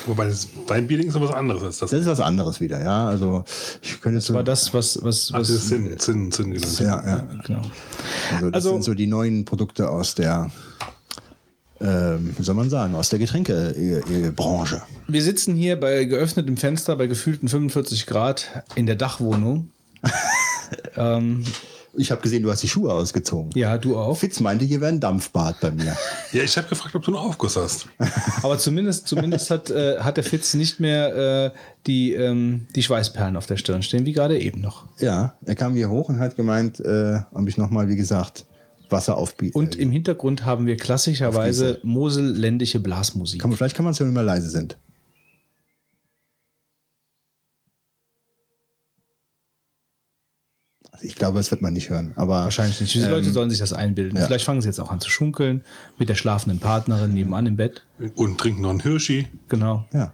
Wobei 0.06 0.28
das 0.28 0.48
Weinbierding 0.68 1.10
ist 1.10 1.20
was 1.20 1.32
anderes 1.32 1.64
als 1.64 1.80
das. 1.80 1.90
Das 1.92 2.02
ist 2.02 2.06
was 2.08 2.20
anderes 2.20 2.62
wieder, 2.62 2.82
ja. 2.82 3.08
Also 3.08 3.44
ich 3.82 4.00
könnte 4.02 4.20
Das 4.20 4.32
war 4.34 4.44
das, 4.44 4.72
was, 4.74 5.04
was, 5.04 5.32
Ach, 5.34 5.40
was 5.40 5.48
das 5.48 5.58
ist 5.58 5.68
Sinn, 5.70 5.96
Sinn, 5.98 6.32
Sinn 6.32 6.52
genannt. 6.52 6.80
ja, 6.80 7.06
ja. 7.06 7.28
genau. 7.46 7.62
Also 8.34 8.46
das 8.52 8.54
Also- 8.54 8.72
sind 8.74 8.84
so 8.84 8.94
die 8.94 9.08
neuen 9.08 9.46
Produkte 9.46 9.90
aus 9.90 10.14
der, 10.16 10.52
ähm, 11.82 12.34
wie 12.38 12.44
soll 12.44 12.56
man 12.56 12.70
sagen, 12.70 12.96
aus 12.96 13.10
der 13.10 13.20
Getränkebranche. 13.20 14.82
Wir 15.08 15.24
sitzen 15.24 15.56
hier 15.56 15.80
bei 15.80 16.06
geöffnetem 16.06 16.58
Fenster 16.58 16.96
bei 16.96 17.08
gefühlten 17.08 17.48
45 17.50 18.06
Grad 18.06 18.64
in 18.76 18.86
der 18.86 18.96
Dachwohnung. 18.96 19.70
ähm, 20.96 21.44
Ich 21.98 22.10
habe 22.12 22.22
gesehen, 22.22 22.42
du 22.44 22.50
hast 22.50 22.64
die 22.64 22.70
Schuhe 22.70 22.94
ausgezogen. 22.94 23.52
ja, 23.56 23.78
du 23.78 23.98
auch. 23.98 24.16
Fitz 24.18 24.40
meinte, 24.40 24.64
hier 24.64 24.80
wäre 24.80 24.92
ein 24.94 25.00
Dampfbad 25.02 25.60
bei 25.60 25.72
mir. 25.72 25.96
Ja, 26.32 26.44
ich 26.44 26.56
habe 26.56 26.70
gefragt, 26.70 26.96
ob 26.96 27.04
du 27.04 27.12
einen 27.12 27.26
Aufguss 27.28 27.58
hast. 27.58 27.88
Aber 28.42 28.58
zumindest, 28.58 29.06
zumindest 29.08 29.52
hat, 29.52 29.70
äh, 29.70 30.00
hat 30.00 30.16
der 30.16 30.24
Fitz 30.24 30.54
nicht 30.54 30.80
mehr 30.80 31.14
äh, 31.48 31.52
die, 31.88 32.14
ähm, 32.14 32.68
die 32.74 32.84
Schweißperlen 32.84 33.36
auf 33.36 33.48
der 33.48 33.58
Stirn 33.58 33.84
stehen, 33.84 34.06
wie 34.06 34.14
gerade 34.14 34.40
eben 34.40 34.62
noch. 34.62 34.86
Ja, 35.00 35.34
er 35.46 35.56
kam 35.56 35.74
hier 35.74 35.90
hoch 35.90 36.08
und 36.08 36.20
hat 36.20 36.38
gemeint, 36.38 36.80
äh, 36.80 37.20
ob 37.34 37.50
ich 37.50 37.58
nochmal, 37.58 37.90
wie 37.90 37.98
gesagt, 37.98 38.46
Wasser 38.92 39.18
aufbieten. 39.18 39.58
Und 39.58 39.76
im 39.76 39.92
Hintergrund 39.92 40.46
haben 40.46 40.66
wir 40.66 40.78
klassischerweise 40.78 41.80
moselländische 41.84 42.80
Blasmusik. 42.80 43.42
kann 43.42 43.50
man, 43.50 43.58
vielleicht 43.58 43.76
kann 43.76 43.86
man 43.86 43.92
es 43.94 44.00
ja, 44.00 44.06
wenn 44.06 44.14
wir 44.14 44.24
leise 44.24 44.50
sind. 44.50 44.78
Also 50.92 51.06
ich 51.06 51.16
glaube, 51.16 51.38
das 51.38 51.50
wird 51.52 51.62
man 51.62 51.74
nicht 51.74 51.90
hören. 51.90 52.14
Aber 52.16 52.44
Wahrscheinlich 52.44 52.80
nicht. 52.82 52.94
Diese 52.94 53.10
Leute 53.10 53.32
sollen 53.32 53.50
sich 53.50 53.60
das 53.60 53.74
einbilden. 53.74 54.18
ja. 54.18 54.26
Vielleicht 54.26 54.46
fangen 54.46 54.62
sie 54.62 54.68
jetzt 54.68 54.80
auch 54.80 54.92
an 54.92 55.00
zu 55.00 55.10
schunkeln 55.10 55.64
mit 55.98 56.10
der 56.10 56.16
schlafenden 56.16 56.60
Partnerin 56.60 57.14
nebenan 57.14 57.46
im 57.46 57.56
Bett. 57.56 57.84
Und 58.16 58.40
trinken 58.40 58.62
noch 58.62 58.72
einen 58.72 58.82
Hirschi. 58.82 59.28
Genau. 59.48 59.86
ja. 59.94 60.14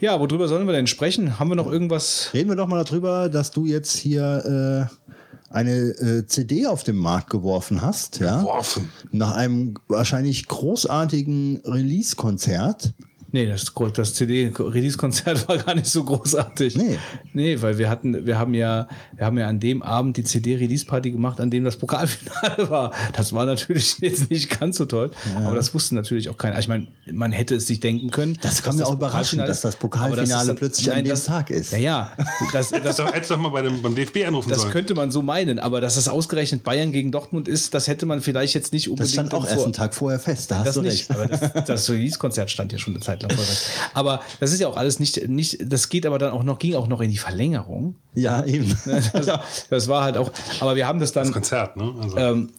Ja, 0.00 0.20
worüber 0.20 0.46
sollen 0.48 0.66
wir 0.66 0.74
denn 0.74 0.86
sprechen? 0.86 1.38
Haben 1.38 1.50
wir 1.50 1.54
noch 1.56 1.70
irgendwas? 1.70 2.30
Reden 2.34 2.50
wir 2.50 2.56
doch 2.56 2.66
mal 2.66 2.82
darüber, 2.84 3.28
dass 3.28 3.50
du 3.50 3.64
jetzt 3.64 3.96
hier 3.96 4.90
äh, 4.90 5.06
eine 5.50 5.72
äh, 5.72 6.26
CD 6.26 6.66
auf 6.66 6.82
den 6.84 6.96
Markt 6.96 7.30
geworfen 7.30 7.82
hast. 7.82 8.18
Ja? 8.20 8.42
Worfen. 8.42 8.90
Nach 9.12 9.34
einem 9.34 9.74
wahrscheinlich 9.88 10.46
großartigen 10.46 11.62
Release-Konzert. 11.64 12.92
Nee, 13.36 13.44
das, 13.44 13.70
das 13.92 14.14
CD-Release-Konzert 14.14 15.46
war 15.48 15.58
gar 15.58 15.74
nicht 15.74 15.88
so 15.88 16.04
großartig. 16.04 16.74
Nee. 16.76 16.98
Nee, 17.34 17.60
weil 17.60 17.76
wir 17.76 17.90
hatten, 17.90 18.24
wir 18.24 18.38
haben 18.38 18.54
ja, 18.54 18.88
wir 19.14 19.26
haben 19.26 19.36
ja 19.36 19.46
an 19.46 19.60
dem 19.60 19.82
Abend 19.82 20.16
die 20.16 20.24
CD-Release-Party 20.24 21.10
gemacht, 21.10 21.38
an 21.40 21.50
dem 21.50 21.62
das 21.64 21.76
Pokalfinale 21.76 22.70
war. 22.70 22.92
Das 23.12 23.34
war 23.34 23.44
natürlich 23.44 23.98
jetzt 24.00 24.30
nicht 24.30 24.58
ganz 24.58 24.78
so 24.78 24.86
toll, 24.86 25.10
aber 25.44 25.54
das 25.54 25.74
wusste 25.74 25.94
natürlich 25.94 26.30
auch 26.30 26.38
keiner. 26.38 26.58
Ich 26.58 26.68
meine, 26.68 26.86
man 27.12 27.30
hätte 27.30 27.56
es 27.56 27.66
sich 27.66 27.78
denken 27.80 28.10
können. 28.10 28.38
Das 28.40 28.62
kam 28.62 28.72
dass 28.78 28.80
mir 28.80 28.86
auch 28.86 28.94
überraschend, 28.94 29.42
Pokalfinale 29.42 29.48
dass 29.48 29.60
das. 29.60 29.76
Pokalfinale 29.76 30.26
das 30.28 30.48
ist- 30.48 30.56
plötzlich 30.58 30.90
an 30.92 31.04
dem 31.04 31.10
das, 31.10 31.24
Tag 31.24 31.50
ist. 31.50 31.72
Ja, 31.72 31.78
ja. 31.78 32.12
Das, 32.54 32.70
das, 32.70 32.96
Das 32.96 33.12
hättest 33.12 33.30
du 33.30 33.34
doch 33.34 33.42
mal 33.42 33.50
bei 33.50 33.60
dem, 33.60 33.82
beim 33.82 33.94
DFB 33.94 34.24
anrufen 34.26 34.48
das 34.48 34.60
sollen. 34.62 34.72
könnte 34.72 34.94
man 34.94 35.10
so 35.10 35.20
meinen, 35.20 35.58
aber 35.58 35.82
dass 35.82 35.98
es 35.98 36.08
ausgerechnet 36.08 36.62
Bayern 36.64 36.90
gegen 36.90 37.12
Dortmund 37.12 37.48
ist, 37.48 37.74
das 37.74 37.86
hätte 37.86 38.06
man 38.06 38.22
vielleicht 38.22 38.54
jetzt 38.54 38.72
nicht 38.72 38.86
Das 38.86 38.90
unbedingt 38.92 39.12
stand 39.12 39.34
auch 39.34 39.46
erst 39.46 39.64
einen 39.64 39.72
Tag 39.74 39.94
vorher 39.94 40.18
fest. 40.20 40.50
Da 40.50 40.58
hast 40.60 40.68
das 40.68 40.74
du 40.76 40.82
nicht, 40.82 41.10
recht. 41.10 41.10
aber 41.10 41.26
das, 41.26 41.64
das 41.66 41.90
Release-Konzert 41.90 42.50
stand 42.50 42.72
ja 42.72 42.78
schon 42.78 42.94
eine 42.94 43.02
Zeit 43.02 43.22
lang 43.22 43.25
vorher. 43.30 43.56
Aber 43.94 44.20
das 44.40 44.52
ist 44.52 44.60
ja 44.60 44.68
auch 44.68 44.76
alles 44.76 45.00
nicht, 45.00 45.28
nicht, 45.28 45.58
das 45.60 45.88
geht 45.88 46.06
aber 46.06 46.18
dann 46.18 46.32
auch 46.32 46.42
noch, 46.42 46.58
ging 46.58 46.74
auch 46.74 46.88
noch 46.88 47.00
in 47.00 47.10
die 47.10 47.18
Verlängerung. 47.18 47.96
Ja, 48.14 48.44
eben. 48.44 48.76
Das, 48.86 49.66
das 49.68 49.88
war 49.88 50.04
halt 50.04 50.16
auch, 50.16 50.30
aber 50.60 50.76
wir 50.76 50.86
haben 50.86 51.00
das 51.00 51.12
dann, 51.12 51.24
Das 51.24 51.32
Konzert, 51.32 51.76
ne? 51.76 51.94
Also, 52.00 52.16
ähm, 52.16 52.50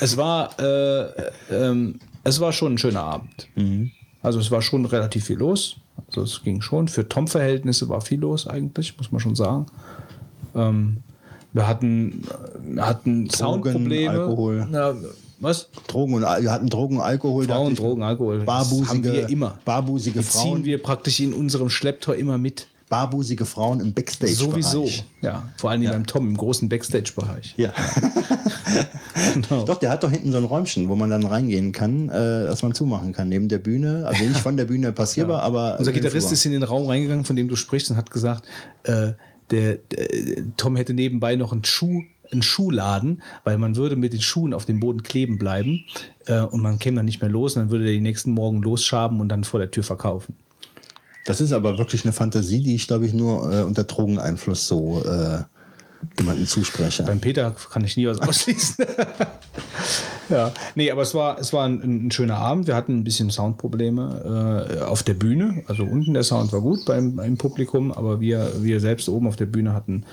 es 0.00 0.16
war, 0.16 0.58
äh, 0.58 1.30
ähm, 1.50 1.98
es 2.22 2.40
war 2.40 2.52
schon 2.52 2.74
ein 2.74 2.78
schöner 2.78 3.02
Abend. 3.02 3.48
Also 4.22 4.40
es 4.40 4.50
war 4.50 4.62
schon 4.62 4.86
relativ 4.86 5.26
viel 5.26 5.38
los. 5.38 5.76
Also 6.08 6.22
es 6.22 6.42
ging 6.42 6.60
schon. 6.62 6.88
Für 6.88 7.08
Tom-Verhältnisse 7.08 7.88
war 7.88 8.00
viel 8.00 8.20
los 8.20 8.46
eigentlich, 8.46 8.96
muss 8.96 9.12
man 9.12 9.20
schon 9.20 9.34
sagen. 9.34 9.66
Ähm, 10.54 10.98
wir 11.52 11.68
hatten, 11.68 12.22
wir 12.62 12.86
hatten 12.86 13.30
Soundprobleme. 13.30 14.10
Alkohol. 14.10 14.66
Ja, 14.72 14.94
was? 15.40 15.68
Drogen 15.86 16.14
und 16.14 16.22
wir 16.22 16.50
hatten 16.52 16.68
Drogen, 16.68 17.00
Alkohol. 17.00 17.46
Frauen, 17.46 17.72
ich. 17.72 17.78
Drogen, 17.78 18.02
Alkohol. 18.02 18.40
Barbusige, 18.40 18.88
haben 18.88 19.04
wir 19.04 19.28
immer. 19.28 19.58
Barbusige 19.64 20.20
Die 20.20 20.26
ziehen 20.26 20.40
Frauen, 20.40 20.64
wir 20.64 20.82
praktisch 20.82 21.20
in 21.20 21.32
unserem 21.32 21.70
Schlepptor 21.70 22.14
immer 22.14 22.38
mit. 22.38 22.66
barbusige 22.88 23.44
Frauen 23.44 23.80
im 23.80 23.92
Backstage. 23.92 24.34
Sowieso. 24.34 24.88
Ja, 25.20 25.48
vor 25.56 25.70
allem 25.70 25.84
beim 25.84 26.06
Tom 26.06 26.28
im 26.28 26.36
großen 26.36 26.68
Backstage-Bereich. 26.68 27.54
Ja. 27.56 27.72
Genau. 29.34 29.64
Doch, 29.64 29.78
der 29.78 29.90
hat 29.90 30.02
doch 30.02 30.10
hinten 30.10 30.32
so 30.32 30.38
ein 30.38 30.44
Räumchen, 30.44 30.88
wo 30.88 30.96
man 30.96 31.10
dann 31.10 31.24
reingehen 31.24 31.72
kann, 31.72 32.08
äh, 32.08 32.46
dass 32.46 32.62
man 32.62 32.74
zumachen 32.74 33.12
kann, 33.12 33.28
neben 33.28 33.48
der 33.48 33.58
Bühne. 33.58 34.04
Also 34.06 34.24
nicht 34.24 34.38
von 34.40 34.56
der 34.56 34.64
Bühne 34.64 34.92
passierbar, 34.92 35.42
aber. 35.44 35.76
Unser 35.78 35.92
Gitarrist 35.92 36.30
ist 36.32 36.44
in 36.46 36.52
den 36.52 36.62
Raum 36.62 36.86
reingegangen, 36.86 37.24
von 37.24 37.36
dem 37.36 37.48
du 37.48 37.56
sprichst, 37.56 37.90
und 37.90 37.96
hat 37.96 38.10
gesagt, 38.10 38.44
äh, 38.84 39.12
der, 39.50 39.76
der 39.90 40.08
Tom 40.56 40.76
hätte 40.76 40.94
nebenbei 40.94 41.36
noch 41.36 41.52
einen 41.52 41.64
Schuh 41.64 42.02
einen 42.34 42.42
Schuhladen, 42.42 43.22
weil 43.44 43.58
man 43.58 43.76
würde 43.76 43.96
mit 43.96 44.12
den 44.12 44.20
Schuhen 44.20 44.54
auf 44.54 44.64
dem 44.66 44.80
Boden 44.80 45.02
kleben 45.02 45.38
bleiben 45.38 45.84
äh, 46.26 46.40
und 46.40 46.62
man 46.62 46.78
käme 46.78 46.96
dann 46.96 47.06
nicht 47.06 47.20
mehr 47.20 47.30
los 47.30 47.56
und 47.56 47.62
dann 47.62 47.70
würde 47.70 47.84
der 47.84 47.94
die 47.94 48.00
nächsten 48.00 48.32
Morgen 48.32 48.62
losschaben 48.62 49.20
und 49.20 49.28
dann 49.28 49.44
vor 49.44 49.60
der 49.60 49.70
Tür 49.70 49.82
verkaufen. 49.82 50.36
Das 51.24 51.40
ist 51.40 51.52
aber 51.52 51.78
wirklich 51.78 52.04
eine 52.04 52.12
Fantasie, 52.12 52.62
die 52.62 52.74
ich, 52.74 52.86
glaube 52.86 53.06
ich, 53.06 53.14
nur 53.14 53.50
äh, 53.52 53.62
unter 53.62 53.84
Drogeneinfluss 53.84 54.66
so 54.66 55.02
äh, 55.04 55.42
jemandem 56.18 56.46
zuspreche. 56.46 57.02
Beim 57.04 57.20
Peter 57.20 57.54
kann 57.72 57.84
ich 57.84 57.96
nie 57.96 58.06
was 58.06 58.20
ausschließen. 58.28 58.84
ja, 60.28 60.52
nee, 60.74 60.90
aber 60.90 61.02
es 61.02 61.14
war, 61.14 61.38
es 61.38 61.52
war 61.52 61.66
ein, 61.66 62.06
ein 62.06 62.10
schöner 62.10 62.36
Abend. 62.36 62.66
Wir 62.66 62.76
hatten 62.76 62.98
ein 62.98 63.04
bisschen 63.04 63.30
Soundprobleme 63.30 64.68
äh, 64.70 64.82
auf 64.82 65.02
der 65.02 65.14
Bühne. 65.14 65.62
Also 65.66 65.84
unten 65.84 66.12
der 66.12 66.24
Sound 66.24 66.52
war 66.52 66.60
gut 66.60 66.84
beim, 66.84 67.16
beim 67.16 67.38
Publikum, 67.38 67.90
aber 67.90 68.20
wir, 68.20 68.62
wir 68.62 68.80
selbst 68.80 69.08
oben 69.08 69.26
auf 69.26 69.36
der 69.36 69.46
Bühne 69.46 69.72
hatten 69.72 70.04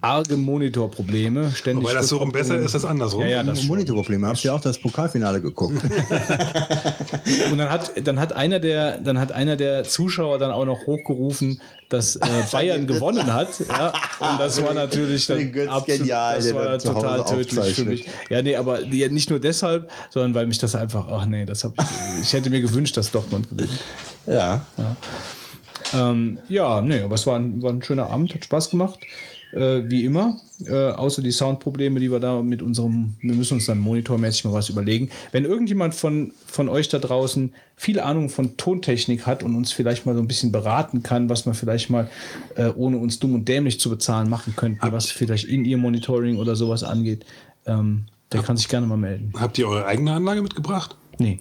arge 0.00 0.36
Monitorprobleme. 0.36 1.50
Ständig 1.52 1.84
Wobei 1.84 1.94
das 1.94 2.08
so 2.08 2.18
rum 2.18 2.30
besser 2.30 2.58
ist 2.58 2.74
als 2.74 2.84
andersrum. 2.84 3.22
Ja, 3.22 3.28
ja, 3.28 3.42
das. 3.42 3.64
Monitorprobleme. 3.64 4.26
Habt 4.26 4.44
ihr 4.44 4.54
auch 4.54 4.60
das 4.60 4.78
Pokalfinale 4.78 5.40
geguckt? 5.40 5.82
Und 7.50 7.58
dann 7.58 7.70
hat, 7.70 7.92
dann 8.06 8.20
hat 8.20 8.32
einer 8.32 8.60
der, 8.60 8.98
dann 8.98 9.18
hat 9.18 9.32
einer 9.32 9.56
der 9.56 9.84
Zuschauer 9.84 10.38
dann 10.38 10.50
auch 10.50 10.64
noch 10.64 10.86
hochgerufen, 10.86 11.60
dass 11.88 12.16
äh, 12.16 12.20
Bayern 12.52 12.86
gewonnen 12.86 13.32
hat. 13.32 13.48
Ja, 13.68 13.92
und 14.20 14.40
das 14.40 14.62
war 14.62 14.74
natürlich 14.74 15.26
dann 15.26 15.52
absolut, 15.68 15.86
genial, 15.86 16.36
das 16.36 16.44
der 16.46 16.54
war 16.54 16.78
total 16.78 17.24
tödlich 17.24 17.74
für 17.74 17.84
mich. 17.84 18.06
Ja, 18.28 18.42
nee, 18.42 18.56
aber 18.56 18.82
die, 18.82 19.08
nicht 19.08 19.30
nur 19.30 19.40
deshalb, 19.40 19.90
sondern 20.10 20.34
weil 20.34 20.46
mich 20.46 20.58
das 20.58 20.74
einfach, 20.74 21.08
ach 21.08 21.26
nee, 21.26 21.44
das 21.44 21.64
hab 21.64 21.72
ich, 21.78 22.22
ich 22.22 22.32
hätte 22.32 22.50
mir 22.50 22.60
gewünscht, 22.60 22.96
dass 22.96 23.10
Dortmund 23.10 23.48
gewinnt. 23.50 23.70
ja. 24.26 24.64
Ähm, 25.94 26.38
ja, 26.48 26.80
nee, 26.80 27.00
aber 27.00 27.14
es 27.14 27.26
war 27.26 27.38
ein, 27.38 27.62
war 27.62 27.70
ein 27.70 27.82
schöner 27.82 28.10
Abend, 28.10 28.34
hat 28.34 28.44
Spaß 28.44 28.70
gemacht. 28.70 28.98
Äh, 29.52 29.88
wie 29.88 30.04
immer, 30.04 30.40
äh, 30.66 30.90
außer 30.90 31.22
die 31.22 31.30
Soundprobleme, 31.30 32.00
die 32.00 32.10
wir 32.10 32.18
da 32.18 32.42
mit 32.42 32.62
unserem, 32.62 33.14
wir 33.20 33.34
müssen 33.34 33.54
uns 33.54 33.66
dann 33.66 33.78
monitormäßig 33.78 34.44
mal 34.44 34.52
was 34.52 34.68
überlegen. 34.68 35.10
Wenn 35.30 35.44
irgendjemand 35.44 35.94
von, 35.94 36.32
von 36.46 36.68
euch 36.68 36.88
da 36.88 36.98
draußen 36.98 37.54
viel 37.76 38.00
Ahnung 38.00 38.28
von 38.28 38.56
Tontechnik 38.56 39.24
hat 39.26 39.42
und 39.42 39.54
uns 39.54 39.72
vielleicht 39.72 40.04
mal 40.04 40.14
so 40.14 40.20
ein 40.20 40.26
bisschen 40.26 40.50
beraten 40.50 41.02
kann, 41.02 41.28
was 41.28 41.46
man 41.46 41.54
vielleicht 41.54 41.90
mal, 41.90 42.10
äh, 42.56 42.70
ohne 42.74 42.98
uns 42.98 43.20
dumm 43.20 43.34
und 43.34 43.48
dämlich 43.48 43.78
zu 43.78 43.88
bezahlen, 43.88 44.28
machen 44.28 44.54
könnte, 44.56 44.90
was 44.90 45.10
vielleicht 45.10 45.44
in 45.44 45.64
ihr 45.64 45.78
Monitoring 45.78 46.38
oder 46.38 46.56
sowas 46.56 46.82
angeht, 46.82 47.24
ähm, 47.66 48.06
der 48.32 48.42
kann 48.42 48.56
sich 48.56 48.68
gerne 48.68 48.86
mal 48.86 48.96
melden. 48.96 49.32
Habt 49.38 49.58
ihr 49.58 49.68
eure 49.68 49.86
eigene 49.86 50.12
Anlage 50.12 50.42
mitgebracht? 50.42 50.96
Nee. 51.18 51.40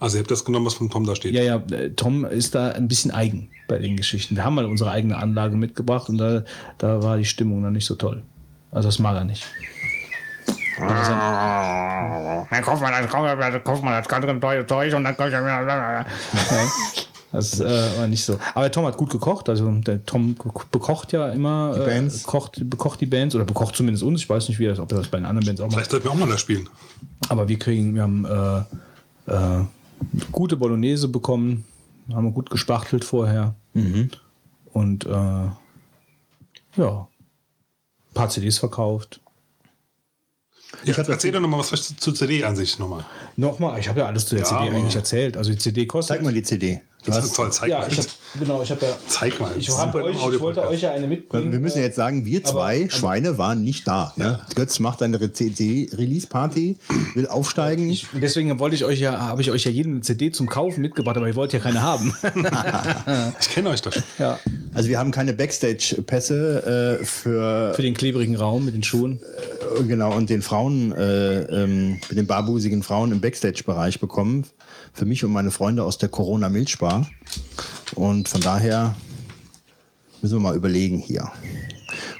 Also 0.00 0.16
ihr 0.16 0.20
habt 0.20 0.30
das 0.30 0.44
genommen, 0.44 0.66
was 0.66 0.74
von 0.74 0.90
Tom 0.90 1.04
da 1.04 1.16
steht. 1.16 1.34
Ja, 1.34 1.42
ja, 1.42 1.56
äh, 1.72 1.90
Tom 1.90 2.24
ist 2.24 2.54
da 2.54 2.70
ein 2.70 2.86
bisschen 2.88 3.10
eigen 3.10 3.50
bei 3.66 3.78
den 3.78 3.96
Geschichten. 3.96 4.36
Wir 4.36 4.44
haben 4.44 4.54
mal 4.54 4.64
unsere 4.64 4.90
eigene 4.90 5.16
Anlage 5.16 5.56
mitgebracht 5.56 6.08
und 6.08 6.18
da, 6.18 6.44
da 6.78 7.02
war 7.02 7.16
die 7.16 7.24
Stimmung 7.24 7.62
dann 7.62 7.72
nicht 7.72 7.86
so 7.86 7.96
toll. 7.96 8.22
Also 8.70 8.88
das 8.88 8.98
mag 8.98 9.16
er 9.16 9.24
nicht. 9.24 9.44
Dann 10.78 12.62
kauft 12.62 12.82
man 12.82 12.92
das, 12.92 13.10
kauft 13.10 13.24
man 13.24 13.52
das, 13.52 13.64
kauft 13.64 13.82
man 13.82 13.92
das 13.94 14.08
ganze 14.08 14.40
teure 14.40 14.66
Zeug 14.66 14.94
und 14.94 15.04
dann 15.04 15.16
kauft 15.16 15.32
man 15.32 15.42
Ja, 15.42 16.06
das 17.32 17.60
äh, 17.60 17.98
war 17.98 18.06
nicht 18.06 18.24
so. 18.24 18.38
Aber 18.54 18.70
Tom 18.70 18.86
hat 18.86 18.96
gut 18.96 19.10
gekocht. 19.10 19.48
Also 19.48 19.68
der 19.70 20.04
Tom 20.06 20.36
bekocht 20.70 21.12
ja 21.12 21.28
immer 21.30 21.74
die 21.74 21.80
Bands. 21.80 22.22
Äh, 22.22 22.26
kocht, 22.26 22.70
bekocht 22.70 23.00
die 23.00 23.06
Bands 23.06 23.34
oder 23.34 23.44
bekocht 23.44 23.76
zumindest 23.76 24.04
uns. 24.04 24.22
Ich 24.22 24.30
weiß 24.30 24.48
nicht, 24.48 24.58
wie 24.58 24.66
das, 24.66 24.78
ob 24.78 24.92
er 24.92 24.98
das 24.98 25.08
bei 25.08 25.18
den 25.18 25.26
anderen 25.26 25.46
Bands 25.46 25.60
auch 25.60 25.66
macht. 25.66 25.74
Vielleicht 25.74 25.90
sollten 25.90 26.06
wir 26.06 26.12
auch 26.12 26.16
mal 26.16 26.28
das 26.28 26.40
spielen. 26.40 26.68
Aber 27.28 27.48
wir 27.48 27.58
kriegen, 27.58 27.94
wir 27.94 28.02
haben 28.02 28.24
äh, 28.24 29.32
äh, 29.32 29.64
gute 30.32 30.56
Bolognese 30.56 31.08
bekommen, 31.08 31.64
haben 32.12 32.24
wir 32.26 32.32
gut 32.32 32.50
gespachtelt 32.50 33.04
vorher. 33.04 33.54
Und 34.72 35.06
äh, 35.06 35.10
ja, 36.76 37.08
ein 37.08 38.14
paar 38.14 38.28
CDs 38.28 38.58
verkauft. 38.58 39.20
Ja, 40.84 40.94
erzähl 40.96 41.32
doch 41.32 41.40
nochmal 41.40 41.60
was 41.60 41.70
zu, 41.70 41.96
zu 41.96 42.12
CD 42.12 42.44
an 42.44 42.54
sich 42.54 42.78
nochmal. 42.78 43.04
Nochmal, 43.36 43.80
ich 43.80 43.88
habe 43.88 44.00
ja 44.00 44.06
alles 44.06 44.26
zu 44.26 44.34
der 44.34 44.44
Ja, 44.44 44.50
CD 44.50 44.76
eigentlich 44.76 44.96
erzählt. 44.96 45.36
Also 45.36 45.50
die 45.50 45.58
CD 45.58 45.86
kostet. 45.86 46.16
Zeig 46.16 46.24
mal 46.24 46.32
die 46.32 46.42
CD. 46.42 46.82
Du 47.04 47.12
Das 47.12 47.18
ist 47.18 47.30
hast, 47.30 47.36
toll, 47.36 47.52
zeig 47.52 47.70
Ja, 47.70 47.78
mal. 47.78 47.88
ich 47.92 47.98
hab, 47.98 48.06
genau, 48.40 48.62
ich 48.62 48.70
habe 48.72 48.84
ja. 48.84 48.92
Zeig 49.06 49.38
mal. 49.40 49.52
Ich, 49.56 49.68
hab 49.70 49.94
euch, 49.94 50.16
ich 50.16 50.40
wollte 50.40 50.66
euch 50.66 50.82
ja 50.82 50.90
eine 50.92 51.06
mitbringen. 51.06 51.52
wir 51.52 51.60
müssen 51.60 51.80
jetzt 51.80 51.94
sagen, 51.94 52.24
wir 52.26 52.42
zwei 52.42 52.82
aber- 52.82 52.90
Schweine 52.90 53.38
waren 53.38 53.62
nicht 53.62 53.86
da. 53.86 54.12
Ne? 54.16 54.40
Götz 54.56 54.80
macht 54.80 55.00
eine 55.02 55.32
CD-Release-Party, 55.32 56.76
will 57.14 57.26
aufsteigen. 57.28 57.88
Ich, 57.88 58.06
deswegen 58.20 58.58
wollte 58.58 58.74
ich 58.76 58.84
euch 58.84 58.98
ja, 59.00 59.18
habe 59.20 59.40
ich 59.42 59.50
euch 59.52 59.64
ja 59.64 59.70
jedem 59.70 59.92
eine 59.92 60.00
CD 60.00 60.32
zum 60.32 60.48
Kaufen 60.48 60.80
mitgebracht, 60.82 61.16
aber 61.16 61.28
ihr 61.28 61.36
wollt 61.36 61.52
ja 61.52 61.60
keine 61.60 61.82
haben. 61.82 62.14
Ich 63.40 63.48
kenne 63.50 63.70
euch 63.70 63.82
doch 63.82 63.92
schon. 63.92 64.02
ja. 64.18 64.38
Also 64.74 64.88
wir 64.88 64.98
haben 64.98 65.10
keine 65.10 65.32
Backstage-Pässe 65.32 66.98
äh, 67.00 67.04
für 67.04 67.74
Für 67.74 67.82
den 67.82 67.94
klebrigen 67.94 68.36
Raum 68.36 68.64
mit 68.64 68.74
den 68.74 68.82
Schuhen. 68.82 69.20
äh, 69.78 69.82
genau 69.84 70.12
und 70.14 70.30
den 70.30 70.42
Frauen, 70.42 70.92
äh, 70.92 71.42
ähm, 71.42 72.00
mit 72.08 72.18
den 72.18 72.26
barbusigen 72.26 72.82
Frauen 72.82 73.12
im 73.12 73.20
Backstage-Bereich 73.20 74.00
bekommen. 74.00 74.44
Für 74.92 75.04
mich 75.04 75.24
und 75.24 75.32
meine 75.32 75.50
Freunde 75.50 75.84
aus 75.84 75.98
der 75.98 76.08
Corona 76.08 76.48
Milchbar. 76.48 77.08
Und 77.94 78.28
von 78.28 78.40
daher 78.40 78.94
müssen 80.22 80.36
wir 80.36 80.40
mal 80.40 80.56
überlegen 80.56 80.98
hier. 80.98 81.30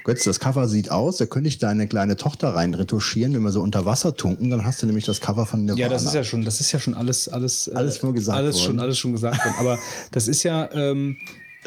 Götz, 0.03 0.23
das 0.23 0.39
Cover 0.39 0.67
sieht 0.67 0.91
aus, 0.91 1.17
da 1.17 1.25
könnte 1.25 1.49
ich 1.49 1.59
deine 1.59 1.87
kleine 1.87 2.15
Tochter 2.15 2.55
rein 2.55 2.73
retuschieren, 2.73 3.33
wenn 3.33 3.43
wir 3.43 3.51
so 3.51 3.61
unter 3.61 3.85
Wasser 3.85 4.15
tunken, 4.15 4.49
dann 4.49 4.65
hast 4.65 4.81
du 4.81 4.85
nämlich 4.85 5.05
das 5.05 5.21
Cover 5.21 5.45
von 5.45 5.65
Nirvana. 5.65 5.81
Ja, 5.81 5.89
das 5.89 6.03
ist 6.03 6.13
ja 6.13 6.23
schon, 6.23 6.43
das 6.45 6.59
ist 6.61 6.71
ja 6.71 6.79
schon 6.79 6.93
alles, 6.95 7.29
alles, 7.29 7.67
äh, 7.67 7.75
Alles 7.75 8.01
nur 8.01 8.13
gesagt 8.13 8.37
alles 8.37 8.61
schon, 8.61 8.79
alles 8.79 8.97
schon 8.97 9.11
gesagt 9.11 9.37
worden. 9.43 9.55
Aber 9.59 9.77
das 10.11 10.27
ist 10.27 10.43
ja, 10.43 10.69
ähm, 10.73 11.17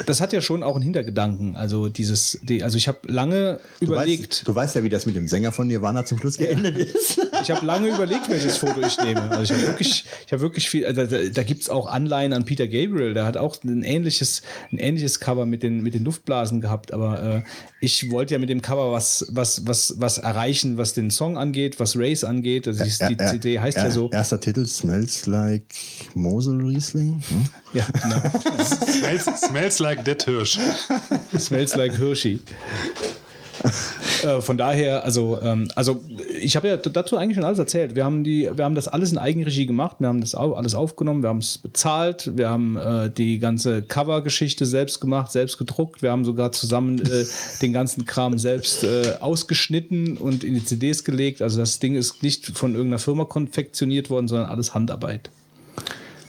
das 0.05 0.21
hat 0.21 0.33
ja 0.33 0.41
schon 0.41 0.63
auch 0.63 0.75
einen 0.75 0.83
Hintergedanken. 0.83 1.55
Also 1.55 1.87
dieses, 1.87 2.39
die, 2.41 2.63
also 2.63 2.77
ich 2.77 2.87
habe 2.87 2.99
lange 3.05 3.59
du 3.79 3.85
überlegt, 3.85 4.31
Weißt, 4.31 4.47
du 4.47 4.55
weißt 4.55 4.75
ja, 4.75 4.83
wie 4.83 4.89
das 4.89 5.05
mit 5.05 5.15
dem 5.15 5.27
Sänger 5.27 5.51
von 5.51 5.67
Nirvana 5.67 6.03
zum 6.03 6.17
Schluss 6.17 6.37
geendet 6.37 6.77
ist. 6.77 7.19
ich 7.41 7.51
habe 7.51 7.63
lange 7.65 7.89
überlegt, 7.89 8.27
welches 8.27 8.57
Foto 8.57 8.81
ich 8.81 8.97
nehme. 8.97 9.29
Also 9.29 9.53
ich 9.53 9.59
habe 9.59 9.67
wirklich, 9.67 10.05
ich 10.25 10.33
habe 10.33 10.41
wirklich 10.41 10.69
viel, 10.69 10.85
also 10.85 11.05
da, 11.05 11.17
da 11.31 11.43
gibt 11.43 11.61
es 11.61 11.69
auch 11.69 11.87
Anleihen 11.87 12.33
an 12.33 12.43
Peter 12.43 12.67
Gabriel, 12.67 13.13
der 13.13 13.25
hat 13.25 13.37
auch 13.37 13.63
ein 13.63 13.83
ähnliches, 13.83 14.41
ein 14.71 14.79
ähnliches 14.79 15.19
Cover 15.19 15.45
mit 15.45 15.61
den, 15.61 15.83
mit 15.83 15.93
den 15.93 16.03
Luftblasen 16.03 16.59
gehabt, 16.59 16.91
aber 16.91 17.23
äh, 17.23 17.41
ich 17.83 18.11
wollte 18.11 18.33
ja 18.33 18.39
mit 18.39 18.49
dem 18.49 18.61
Cover 18.61 18.93
was, 18.93 19.25
was, 19.29 19.67
was, 19.67 19.95
was 19.97 20.17
erreichen, 20.17 20.77
was 20.77 20.93
den 20.93 21.11
Song 21.11 21.37
angeht, 21.37 21.81
was 21.81 21.97
Race 21.97 22.23
angeht. 22.23 22.65
Also 22.65 22.85
die, 22.85 23.15
die 23.15 23.25
CD 23.25 23.59
heißt 23.59 23.77
ja 23.77 23.91
so. 23.91 24.09
Erster 24.09 24.39
Titel, 24.39 24.65
Smells 24.65 25.25
Like 25.25 25.65
Mosel 26.13 26.61
Riesling. 26.61 27.21
Hm? 27.27 27.45
Ja, 27.73 27.85
genau. 28.01 28.21
Smells, 28.63 29.25
smells 29.41 29.79
like 29.79 30.05
Dead 30.05 30.23
Hirsch. 30.23 30.57
Smells 31.37 31.75
like 31.75 31.97
Hirschi. 31.97 32.39
Äh, 34.23 34.41
von 34.41 34.57
daher, 34.57 35.03
also, 35.03 35.39
ähm, 35.41 35.69
also 35.75 36.03
ich 36.41 36.55
habe 36.55 36.67
ja 36.67 36.77
dazu 36.77 37.17
eigentlich 37.17 37.35
schon 37.35 37.43
alles 37.43 37.59
erzählt. 37.59 37.95
Wir 37.95 38.05
haben, 38.05 38.23
die, 38.23 38.49
wir 38.53 38.65
haben 38.65 38.75
das 38.75 38.87
alles 38.87 39.11
in 39.11 39.17
Eigenregie 39.17 39.65
gemacht. 39.65 39.97
Wir 39.99 40.07
haben 40.07 40.21
das 40.21 40.35
au- 40.35 40.53
alles 40.53 40.75
aufgenommen, 40.75 41.21
wir 41.23 41.29
haben 41.29 41.39
es 41.39 41.57
bezahlt, 41.57 42.31
wir 42.35 42.49
haben 42.49 42.77
äh, 42.77 43.09
die 43.09 43.39
ganze 43.39 43.81
Cover-Geschichte 43.81 44.65
selbst 44.65 44.99
gemacht, 44.99 45.31
selbst 45.31 45.57
gedruckt. 45.57 46.01
Wir 46.01 46.11
haben 46.11 46.25
sogar 46.25 46.51
zusammen 46.51 46.99
äh, 47.05 47.25
den 47.61 47.73
ganzen 47.73 48.05
Kram 48.05 48.37
selbst 48.37 48.83
äh, 48.83 49.13
ausgeschnitten 49.19 50.17
und 50.17 50.43
in 50.43 50.55
die 50.55 50.65
CDs 50.65 51.03
gelegt. 51.03 51.41
Also 51.41 51.59
das 51.59 51.79
Ding 51.79 51.95
ist 51.95 52.23
nicht 52.23 52.45
von 52.57 52.73
irgendeiner 52.73 52.99
Firma 52.99 53.25
konfektioniert 53.25 54.09
worden, 54.09 54.27
sondern 54.27 54.49
alles 54.49 54.73
Handarbeit. 54.73 55.29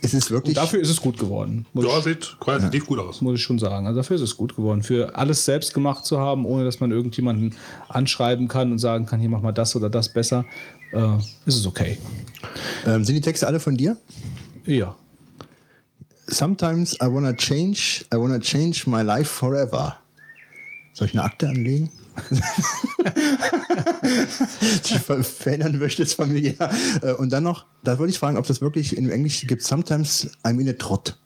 Es 0.05 0.15
ist 0.15 0.31
wirklich. 0.31 0.57
Und 0.57 0.63
dafür 0.63 0.81
ist 0.81 0.91
es 0.91 1.01
gut 1.01 1.19
geworden. 1.19 1.67
Muss 1.73 1.85
Ja, 1.87 1.99
ich, 1.99 2.05
sieht 2.05 2.37
qualitativ 2.41 2.87
gut 2.87 2.99
aus. 2.99 3.21
muss 3.21 3.37
ich 3.37 3.43
schon 3.43 3.59
sagen. 3.59 3.87
Also 3.87 4.01
dafür 4.01 4.17
ist 4.17 4.23
es 4.23 4.37
gut 4.37 4.55
geworden. 4.55 4.83
Für 4.83 5.17
alles 5.17 5.45
selbst 5.45 5.73
gemacht 5.75 6.05
zu 6.05 6.19
haben, 6.19 6.45
ohne 6.45 6.65
dass 6.65 6.81
man 6.81 6.91
irgendjemanden 6.91 7.55
anschreiben 7.89 8.49
kann 8.49 8.71
und 8.73 8.79
sagen 8.79 9.07
kann, 9.07 9.21
hier 9.21 9.31
mach 9.31 9.41
mal 9.41 9.53
das 9.53 9.75
oder 9.77 9.89
das 9.89 10.13
besser, 10.13 10.45
äh, 10.93 11.17
ist 11.47 11.57
es 11.57 11.67
okay. 11.67 11.99
ähm, 12.87 13.05
sind 13.05 13.15
die 13.15 13.21
Texte 13.21 13.47
alle 13.47 13.61
von 13.61 13.77
dir? 13.77 13.97
Ja. 14.67 14.95
Sometimes 16.27 16.95
I 16.95 17.07
wanna 17.07 17.35
change, 17.35 18.05
I 18.13 18.17
wanna 18.17 18.39
change 18.39 18.89
my 18.89 19.03
life 19.03 19.31
forever. 19.31 19.97
Soll 20.93 21.09
ich 21.09 21.15
eine 21.15 21.25
Akte 21.25 21.49
anlegen? 21.49 21.91
Die 24.89 24.99
ver- 24.99 25.23
verändern 25.25 25.79
möchte 25.79 26.03
es 26.03 26.15
familiär. 26.15 26.55
Äh, 27.03 27.13
Und 27.13 27.31
dann 27.33 27.45
noch, 27.45 27.67
da 27.83 27.99
wollte 27.99 28.11
ich 28.13 28.19
fragen, 28.19 28.37
ob 28.37 28.47
das 28.47 28.61
wirklich 28.61 28.97
im 28.97 29.11
Englischen 29.11 29.47
gibt. 29.49 29.63
Sometimes 29.63 30.31
I'm 30.43 30.61
in 30.61 30.69
a 30.69 30.73
trot. 30.73 31.17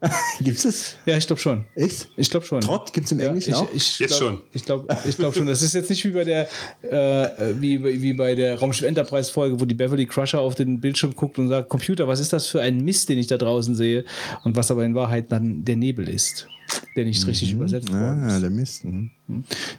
Gibt 0.40 0.62
es? 0.66 0.96
Ja, 1.06 1.16
ich 1.16 1.26
glaube 1.26 1.40
schon. 1.40 1.64
Echt? 1.74 2.08
Ich 2.18 2.28
glaube 2.28 2.44
schon. 2.44 2.60
Trott 2.60 2.92
gibt's 2.92 3.10
im 3.10 3.20
Ja, 3.20 3.28
Englischen 3.28 3.50
ich, 3.50 3.56
auch? 3.56 3.68
Ich 3.72 3.98
Jetzt 3.98 4.18
glaub, 4.18 4.20
schon. 4.32 4.40
Ich 4.52 4.64
glaube 4.66 4.96
ich 5.08 5.16
glaub 5.16 5.34
schon. 5.34 5.46
Das 5.46 5.62
ist 5.62 5.72
jetzt 5.72 5.88
nicht 5.88 6.04
wie 6.04 6.10
bei 6.10 6.24
der, 6.24 6.46
äh, 6.82 7.54
wie, 7.58 7.82
wie 8.02 8.12
bei 8.12 8.34
der 8.34 8.58
Raumschiff 8.58 8.86
Enterprise 8.86 9.32
Folge, 9.32 9.58
wo 9.60 9.64
die 9.64 9.74
Beverly 9.74 10.04
Crusher 10.04 10.40
auf 10.40 10.56
den 10.56 10.78
Bildschirm 10.80 11.14
guckt 11.16 11.38
und 11.38 11.48
sagt, 11.48 11.70
Computer, 11.70 12.06
was 12.06 12.20
ist 12.20 12.34
das 12.34 12.48
für 12.48 12.60
ein 12.60 12.84
Mist, 12.84 13.08
den 13.08 13.16
ich 13.18 13.28
da 13.28 13.38
draußen 13.38 13.74
sehe? 13.74 14.04
Und 14.44 14.56
was 14.56 14.70
aber 14.70 14.84
in 14.84 14.94
Wahrheit 14.94 15.32
dann 15.32 15.64
der 15.64 15.76
Nebel 15.76 16.06
ist, 16.06 16.48
der 16.96 17.04
nicht 17.04 17.26
richtig 17.26 17.52
übersetzt 17.52 17.90
worden 17.92 18.24
Ah, 18.24 18.34
ist. 18.36 18.42
der 18.42 18.50
Mist. 18.50 18.84
mhm. 18.84 19.10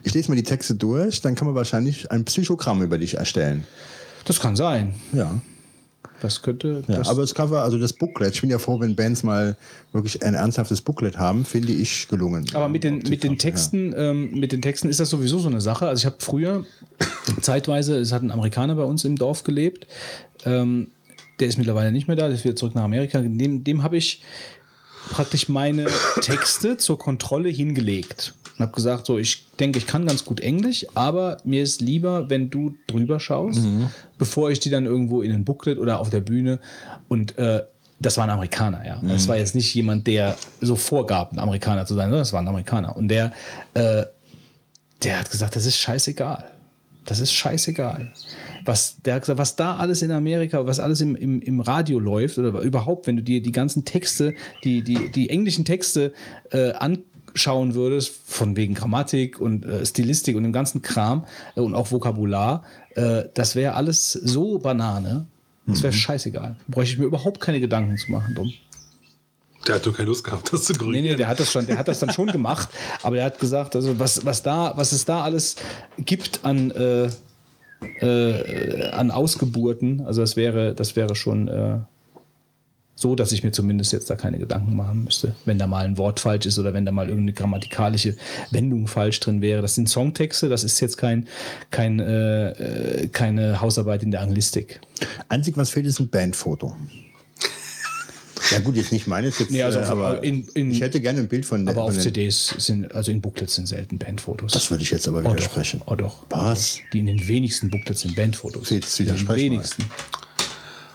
Ich 0.02 0.14
lese 0.14 0.30
mal 0.30 0.36
die 0.36 0.42
Texte 0.42 0.74
durch, 0.74 1.20
dann 1.20 1.34
kann 1.34 1.46
man 1.46 1.54
wahrscheinlich 1.54 2.10
ein 2.10 2.24
Psychogramm 2.24 2.82
über 2.82 2.98
dich 2.98 3.14
erstellen. 3.16 3.64
Das 4.24 4.40
kann 4.40 4.56
sein. 4.56 4.94
Ja. 5.12 5.40
Das 6.20 6.40
könnte. 6.40 6.82
Ja, 6.88 6.96
das, 6.98 7.08
aber 7.08 7.20
das 7.20 7.34
Cover, 7.34 7.62
also 7.62 7.76
das 7.76 7.92
Booklet, 7.92 8.34
ich 8.34 8.40
bin 8.40 8.48
ja 8.48 8.58
froh, 8.58 8.80
wenn 8.80 8.96
Bands 8.96 9.22
mal 9.24 9.56
wirklich 9.92 10.22
ein 10.24 10.32
ernsthaftes 10.32 10.80
Booklet 10.80 11.18
haben, 11.18 11.44
finde 11.44 11.72
ich 11.72 12.08
gelungen. 12.08 12.46
Aber 12.54 12.68
mit 12.68 12.82
den, 12.82 12.98
mit 13.08 13.22
den 13.24 13.36
Texten, 13.36 13.92
ähm, 13.94 14.30
mit 14.32 14.50
den 14.52 14.62
Texten 14.62 14.88
ist 14.88 15.00
das 15.00 15.10
sowieso 15.10 15.38
so 15.38 15.48
eine 15.48 15.60
Sache. 15.60 15.86
Also 15.86 16.00
ich 16.00 16.06
habe 16.06 16.16
früher 16.20 16.64
zeitweise, 17.42 17.96
es 17.98 18.12
hat 18.12 18.22
ein 18.22 18.30
Amerikaner 18.30 18.74
bei 18.76 18.84
uns 18.84 19.04
im 19.04 19.16
Dorf 19.16 19.44
gelebt, 19.44 19.86
ähm, 20.46 20.88
der 21.40 21.48
ist 21.48 21.58
mittlerweile 21.58 21.92
nicht 21.92 22.06
mehr 22.06 22.16
da, 22.16 22.26
der 22.28 22.36
ist 22.36 22.44
wieder 22.44 22.56
zurück 22.56 22.74
nach 22.74 22.84
Amerika. 22.84 23.20
Dem, 23.20 23.62
dem 23.64 23.82
habe 23.82 23.96
ich 23.98 24.22
praktisch 25.10 25.48
meine 25.48 25.86
Texte 26.20 26.76
zur 26.76 26.98
Kontrolle 26.98 27.48
hingelegt. 27.48 28.34
Und 28.56 28.60
habe 28.60 28.72
gesagt, 28.72 29.06
so, 29.06 29.18
ich 29.18 29.46
denke, 29.58 29.78
ich 29.78 29.86
kann 29.86 30.06
ganz 30.06 30.24
gut 30.24 30.40
Englisch, 30.40 30.86
aber 30.94 31.38
mir 31.44 31.62
ist 31.62 31.80
lieber, 31.80 32.30
wenn 32.30 32.50
du 32.50 32.76
drüber 32.86 33.18
schaust, 33.18 33.60
bevor 34.16 34.50
ich 34.50 34.60
die 34.60 34.70
dann 34.70 34.86
irgendwo 34.86 35.22
in 35.22 35.32
ein 35.32 35.44
Booklet 35.44 35.78
oder 35.78 35.98
auf 35.98 36.10
der 36.10 36.20
Bühne 36.20 36.60
und 37.08 37.36
äh, 37.36 37.64
das 38.00 38.16
war 38.16 38.24
ein 38.24 38.30
Amerikaner, 38.30 38.84
ja. 38.86 39.00
Das 39.02 39.28
war 39.28 39.36
jetzt 39.36 39.54
nicht 39.54 39.72
jemand, 39.74 40.06
der 40.06 40.36
so 40.60 40.76
vorgab, 40.76 41.32
ein 41.32 41.38
Amerikaner 41.38 41.86
zu 41.86 41.94
sein, 41.94 42.06
sondern 42.06 42.20
das 42.20 42.32
war 42.32 42.42
ein 42.42 42.48
Amerikaner. 42.48 42.96
Und 42.96 43.08
der, 43.08 43.32
äh, 43.74 44.04
der 45.02 45.20
hat 45.20 45.30
gesagt, 45.30 45.56
das 45.56 45.64
ist 45.64 45.78
scheißegal. 45.78 46.44
Das 47.04 47.20
ist 47.20 47.32
scheißegal. 47.32 48.12
Was, 48.64 48.96
der 49.04 49.14
hat 49.14 49.22
gesagt, 49.22 49.38
was 49.38 49.56
da 49.56 49.76
alles 49.76 50.02
in 50.02 50.10
Amerika, 50.10 50.64
was 50.66 50.80
alles 50.80 51.00
im, 51.00 51.14
im, 51.16 51.40
im 51.42 51.60
Radio 51.60 51.98
läuft 51.98 52.38
oder 52.38 52.58
überhaupt, 52.60 53.06
wenn 53.06 53.16
du 53.16 53.22
dir 53.22 53.42
die 53.42 53.52
ganzen 53.52 53.84
Texte, 53.84 54.34
die, 54.64 54.82
die, 54.82 55.10
die 55.10 55.28
englischen 55.28 55.64
Texte 55.64 56.12
äh, 56.50 56.72
anschauen 56.72 57.74
würdest, 57.74 58.12
von 58.26 58.56
wegen 58.56 58.74
Grammatik 58.74 59.40
und 59.40 59.64
äh, 59.66 59.84
Stilistik 59.84 60.36
und 60.36 60.44
dem 60.44 60.52
ganzen 60.52 60.80
Kram 60.82 61.24
äh, 61.56 61.60
und 61.60 61.74
auch 61.74 61.90
Vokabular, 61.92 62.64
äh, 62.94 63.24
das 63.34 63.54
wäre 63.54 63.74
alles 63.74 64.12
so 64.12 64.58
Banane. 64.58 65.26
Das 65.66 65.82
wäre 65.82 65.94
scheißegal. 65.94 66.56
Bräuchte 66.68 66.92
ich 66.92 66.98
mir 66.98 67.06
überhaupt 67.06 67.40
keine 67.40 67.58
Gedanken 67.58 67.96
zu 67.96 68.12
machen 68.12 68.34
drum. 68.34 68.52
Der 69.66 69.76
hat 69.76 69.86
nur 69.86 69.94
keine 69.94 70.08
Lust 70.08 70.22
gehabt, 70.24 70.52
das 70.52 70.64
zu 70.64 70.72
Nee, 70.74 70.78
korrigieren. 70.78 71.04
nee, 71.06 71.16
der 71.16 71.26
hat 71.28 71.40
das 71.40 71.50
schon, 71.50 71.66
der 71.66 71.78
hat 71.78 71.88
das 71.88 72.00
dann 72.00 72.10
schon 72.10 72.26
gemacht, 72.26 72.68
aber 73.02 73.16
er 73.16 73.24
hat 73.24 73.38
gesagt, 73.38 73.74
also 73.74 73.98
was, 73.98 74.26
was 74.26 74.42
da, 74.42 74.74
was 74.76 74.92
es 74.92 75.06
da 75.06 75.22
alles 75.22 75.56
gibt 75.96 76.44
an, 76.44 76.70
äh, 76.72 77.08
äh, 78.00 78.90
an 78.90 79.10
Ausgeburten, 79.10 80.02
also 80.06 80.20
das 80.20 80.36
wäre, 80.36 80.74
das 80.74 80.96
wäre 80.96 81.14
schon 81.14 81.48
äh, 81.48 81.78
so, 82.96 83.14
dass 83.16 83.32
ich 83.32 83.42
mir 83.42 83.52
zumindest 83.52 83.92
jetzt 83.92 84.08
da 84.08 84.14
keine 84.14 84.38
Gedanken 84.38 84.76
machen 84.76 85.04
müsste, 85.04 85.34
wenn 85.44 85.58
da 85.58 85.66
mal 85.66 85.84
ein 85.84 85.98
Wort 85.98 86.20
falsch 86.20 86.46
ist 86.46 86.58
oder 86.58 86.74
wenn 86.74 86.86
da 86.86 86.92
mal 86.92 87.08
irgendeine 87.08 87.32
grammatikalische 87.32 88.16
Wendung 88.50 88.86
falsch 88.86 89.18
drin 89.20 89.42
wäre. 89.42 89.62
Das 89.62 89.74
sind 89.74 89.88
Songtexte, 89.88 90.48
das 90.48 90.62
ist 90.62 90.80
jetzt 90.80 90.96
kein, 90.96 91.26
kein, 91.70 91.98
äh, 91.98 92.50
äh, 92.50 93.08
keine 93.08 93.60
Hausarbeit 93.60 94.02
in 94.02 94.10
der 94.10 94.20
Anglistik. 94.20 94.80
Einzig, 95.28 95.56
was 95.56 95.70
fehlt, 95.70 95.86
ist 95.86 95.98
ein 95.98 96.08
Bandfoto. 96.08 96.76
Ja 98.50 98.58
gut, 98.60 98.76
jetzt 98.76 98.92
nicht 98.92 99.06
meines, 99.06 99.38
jetzt, 99.38 99.50
Nee, 99.50 99.62
also 99.62 99.78
äh, 99.78 99.84
aber 99.84 100.22
in- 100.22 100.46
in- 100.54 100.70
ich 100.70 100.80
hätte 100.80 101.00
gerne 101.00 101.20
ein 101.20 101.28
Bild 101.28 101.46
von. 101.46 101.66
Aber 101.68 101.82
auf 101.82 101.88
von 101.88 101.94
den- 101.94 102.02
CDs 102.02 102.54
sind, 102.58 102.94
also 102.94 103.10
in 103.10 103.20
Booklets 103.20 103.54
sind 103.54 103.66
selten 103.66 103.98
Bandfotos. 103.98 104.52
Das 104.52 104.70
würde 104.70 104.82
ich 104.82 104.90
jetzt 104.90 105.08
aber 105.08 105.18
Oh 105.20 105.22
doch, 105.22 105.30
widersprechen. 105.32 105.80
oh 105.86 105.94
doch. 105.94 106.24
Was? 106.30 106.78
Die 106.92 106.98
in 106.98 107.06
den 107.06 107.26
wenigsten 107.26 107.70
Booklets 107.70 108.02
sind 108.02 108.16
Bandfotos. 108.16 108.70
Jetzt 108.70 108.98
In 109.00 109.06
den 109.06 109.14
widersprechen 109.14 109.44
wenigsten. 109.52 109.84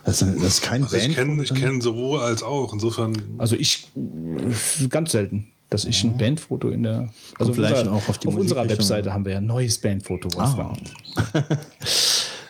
Das, 0.06 0.22
ist- 0.22 0.36
das 0.38 0.44
ist 0.46 0.62
kein 0.62 0.84
Also 0.84 0.96
ich 0.98 1.04
Band. 1.04 1.16
kenne 1.16 1.44
ich 1.44 1.54
kenn 1.54 1.82
sowohl 1.82 2.20
als 2.20 2.44
auch. 2.44 2.72
Insofern, 2.74 3.14
Also 3.38 3.56
ich 3.56 3.88
ganz 4.90 5.12
selten, 5.12 5.48
dass 5.70 5.86
ich 5.86 6.04
ein 6.04 6.18
Bandfoto 6.18 6.70
in 6.70 6.84
der 6.84 7.10
also 7.38 7.54
vielleicht 7.54 7.78
unserer- 7.78 7.94
auch 7.96 8.08
auf 8.10 8.18
die 8.18 8.28
auf 8.28 8.36
unserer. 8.36 8.68
Webseite 8.70 9.14
haben 9.14 9.26
wir 9.26 9.34
ja 9.34 9.38
ein 9.40 9.46
neues 9.48 9.78
Bandfoto. 9.78 10.30
Wolfgang. 10.36 10.78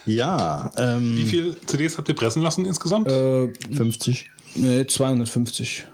Ja, 0.06 0.72
ähm, 0.78 1.18
wie 1.18 1.26
viele 1.26 1.56
CDs 1.68 1.98
habt 1.98 2.08
ihr 2.10 2.16
pressen 2.16 2.42
lassen 2.42 2.66
insgesamt? 2.66 3.08
Äh, 3.10 3.50
50. 3.76 4.30
Nee, 4.56 4.86
250. 4.86 5.86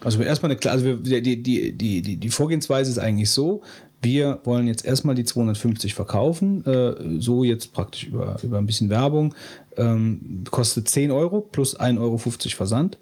Also 0.00 0.22
erstmal 0.22 0.52
eine 0.52 0.70
also 0.70 0.84
wir, 0.84 1.20
die, 1.20 1.42
die, 1.42 1.72
die, 1.72 2.02
die, 2.02 2.16
die 2.16 2.30
Vorgehensweise 2.30 2.90
ist 2.90 2.98
eigentlich 2.98 3.30
so, 3.30 3.62
wir 4.02 4.40
wollen 4.44 4.66
jetzt 4.68 4.84
erstmal 4.84 5.14
die 5.14 5.24
250 5.24 5.94
verkaufen, 5.94 6.64
äh, 6.66 7.20
so 7.20 7.44
jetzt 7.44 7.72
praktisch 7.72 8.04
über, 8.04 8.36
über 8.42 8.58
ein 8.58 8.66
bisschen 8.66 8.90
Werbung, 8.90 9.34
ähm, 9.76 10.44
kostet 10.50 10.88
10 10.88 11.10
Euro 11.10 11.40
plus 11.40 11.78
1,50 11.78 12.00
Euro 12.00 12.18
Versand. 12.18 12.98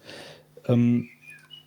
Ähm, 0.66 1.09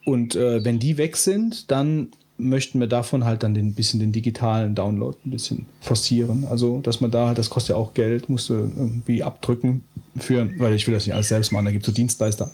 und 0.05 0.35
äh, 0.35 0.63
wenn 0.63 0.79
die 0.79 0.97
weg 0.97 1.17
sind, 1.17 1.69
dann 1.69 2.09
möchten 2.37 2.79
wir 2.79 2.87
davon 2.87 3.25
halt 3.25 3.43
dann 3.43 3.53
den 3.53 3.73
bisschen 3.73 3.99
den 3.99 4.11
digitalen 4.11 4.75
Download 4.75 5.17
ein 5.25 5.31
bisschen 5.31 5.65
forcieren. 5.81 6.45
Also, 6.49 6.79
dass 6.79 7.01
man 7.01 7.11
da, 7.11 7.33
das 7.33 7.49
kostet 7.49 7.71
ja 7.71 7.75
auch 7.75 7.93
Geld, 7.93 8.29
musst 8.29 8.49
du 8.49 8.53
irgendwie 8.53 9.23
abdrücken 9.23 9.83
für, 10.17 10.49
weil 10.57 10.73
ich 10.73 10.87
will 10.87 10.93
das 10.93 11.05
nicht 11.05 11.13
alles 11.13 11.27
selbst 11.27 11.51
machen, 11.51 11.65
da 11.65 11.71
gibt 11.71 11.83
es 11.83 11.87
so 11.87 11.93
Dienstleister 11.93 12.51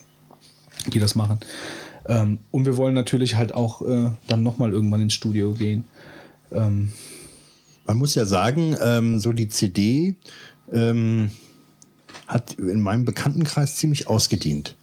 die 0.88 1.00
das 1.00 1.16
machen. 1.16 1.40
Ähm, 2.08 2.40
und 2.52 2.66
wir 2.66 2.76
wollen 2.78 2.94
natürlich 2.94 3.36
halt 3.36 3.54
auch 3.54 3.82
äh, 3.82 4.12
dann 4.28 4.44
nochmal 4.44 4.72
irgendwann 4.72 5.02
ins 5.02 5.14
Studio 5.14 5.54
gehen. 5.54 5.86
Ähm, 6.52 6.92
Man 7.86 7.98
muss 7.98 8.16
ja 8.16 8.26
sagen, 8.26 8.76
ähm, 8.82 9.20
so 9.20 9.34
die 9.34 9.48
CD 9.48 10.16
ähm, 10.72 11.32
hat 12.28 12.54
in 12.54 12.82
meinem 12.82 13.06
Bekanntenkreis 13.06 13.76
ziemlich 13.78 14.08
ausgedient. 14.08 14.76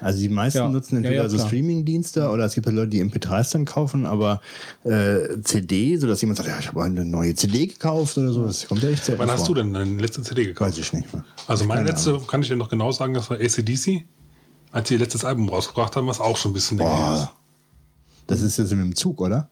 Also 0.00 0.20
die 0.20 0.28
meisten 0.28 0.58
Ja. 0.58 0.68
nutzen 0.68 0.94
Ja, 0.94 0.98
entweder 0.98 1.22
ja, 1.24 1.28
so 1.28 1.36
klar. 1.38 1.48
Streaming-Dienste 1.48 2.28
oder 2.30 2.44
es 2.44 2.54
gibt 2.54 2.66
ja 2.68 2.72
Leute, 2.72 2.90
die 2.90 3.02
MP3s 3.02 3.50
dann 3.52 3.64
kaufen, 3.64 4.06
aber 4.06 4.40
äh, 4.84 5.40
CD, 5.42 5.96
sodass 5.96 6.20
jemand 6.20 6.36
sagt, 6.36 6.48
ja, 6.48 6.56
ich 6.60 6.68
habe 6.68 6.84
eine 6.84 7.04
neue 7.04 7.34
CD 7.34 7.66
gekauft 7.66 8.16
oder 8.16 8.32
so, 8.32 8.44
das 8.46 8.68
kommt 8.68 8.80
ja 8.84 8.90
echt 8.90 9.04
selten 9.04 9.20
Wann 9.20 9.30
hast 9.30 9.46
vor. 9.46 9.56
du 9.56 9.62
denn 9.62 9.74
deine 9.74 10.00
letzte 10.00 10.22
CD 10.22 10.44
gekauft? 10.46 10.70
Weiß 10.70 10.78
ich 10.78 10.92
nicht 10.92 11.12
mehr. 11.12 11.24
Also 11.48 11.64
meine 11.64 11.80
Keine 11.80 11.90
letzte, 11.90 12.20
kann 12.28 12.42
ich 12.42 12.48
dir 12.48 12.54
noch 12.56 12.68
genau 12.68 12.92
sagen, 12.92 13.14
das 13.14 13.28
war 13.28 13.38
ACDC. 13.40 14.04
Als 14.72 14.88
sie 14.88 14.94
ihr 14.94 15.00
letztes 15.00 15.24
Album 15.24 15.48
rausgebracht 15.48 15.96
haben, 15.96 16.06
was 16.06 16.20
auch 16.20 16.36
schon 16.36 16.50
ein 16.50 16.54
bisschen 16.54 16.78
länger 16.78 17.14
ist. 17.14 17.28
das 18.26 18.42
ist 18.42 18.58
jetzt 18.58 18.70
mit 18.70 18.80
dem 18.80 18.94
Zug, 18.94 19.20
oder? 19.20 19.48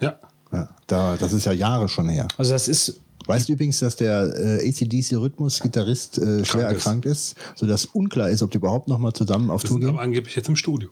Ja. 0.00 0.18
Ja, 0.52 0.68
da, 0.86 1.16
das 1.16 1.32
ist 1.32 1.46
ja 1.46 1.52
Jahre 1.52 1.88
schon 1.88 2.08
her. 2.08 2.26
also 2.36 2.52
das 2.52 2.68
ist, 2.68 3.00
Weißt 3.26 3.48
du 3.48 3.52
übrigens, 3.52 3.78
dass 3.78 3.96
der 3.96 4.34
äh, 4.36 4.68
ACDC-Rhythmus-Gitarrist 4.68 6.18
äh, 6.18 6.44
schwer 6.44 6.68
ist. 6.68 6.74
erkrankt 6.74 7.06
ist, 7.06 7.36
sodass 7.54 7.84
unklar 7.84 8.28
ist, 8.30 8.42
ob 8.42 8.50
die 8.50 8.56
überhaupt 8.56 8.88
noch 8.88 8.98
mal 8.98 9.12
zusammen 9.12 9.50
auf 9.50 9.62
Tour 9.62 9.72
sind 9.72 9.80
gehen? 9.82 9.90
aber 9.90 10.00
angeblich 10.00 10.34
jetzt 10.34 10.48
im 10.48 10.56
Studio. 10.56 10.88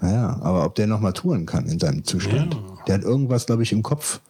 Naja, 0.00 0.38
aber 0.42 0.64
ob 0.64 0.74
der 0.74 0.86
noch 0.86 1.00
mal 1.00 1.12
touren 1.12 1.46
kann 1.46 1.66
in 1.66 1.78
seinem 1.80 2.04
Zustand. 2.04 2.54
Ja. 2.54 2.60
Der 2.86 2.94
hat 2.96 3.02
irgendwas, 3.02 3.46
glaube 3.46 3.62
ich, 3.62 3.72
im 3.72 3.82
Kopf. 3.82 4.20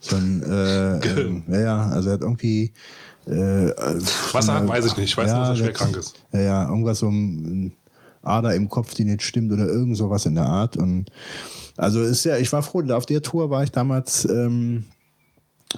So 0.00 0.16
ein, 0.16 0.42
äh, 0.42 0.98
ähm, 1.20 1.44
ja, 1.48 1.60
ja, 1.60 1.88
also 1.88 2.08
er 2.08 2.14
hat 2.14 2.22
irgendwie. 2.22 2.72
Äh, 3.26 3.30
Was 4.32 4.48
er 4.48 4.54
hat, 4.54 4.68
weiß 4.68 4.86
ich 4.86 4.96
nicht. 4.96 5.10
Ich 5.10 5.16
weiß 5.16 5.30
nur, 5.30 5.40
dass 5.40 5.48
er 5.50 5.56
schwer 5.56 5.72
krank 5.72 5.96
ist. 5.96 6.14
Ja, 6.32 6.40
ja, 6.40 6.68
irgendwas 6.68 7.00
so 7.00 7.08
ein 7.08 7.72
Ader 8.22 8.54
im 8.54 8.68
Kopf, 8.68 8.94
die 8.94 9.04
nicht 9.04 9.22
stimmt 9.22 9.52
oder 9.52 9.66
irgend 9.66 9.96
sowas 9.96 10.26
in 10.26 10.34
der 10.34 10.46
Art. 10.46 10.76
Und 10.76 11.10
also 11.76 12.02
ist 12.02 12.24
ja, 12.24 12.36
ich 12.36 12.52
war 12.52 12.62
froh, 12.62 12.82
auf 12.90 13.06
der 13.06 13.22
Tour 13.22 13.50
war 13.50 13.62
ich 13.62 13.72
damals 13.72 14.24
ähm, 14.24 14.84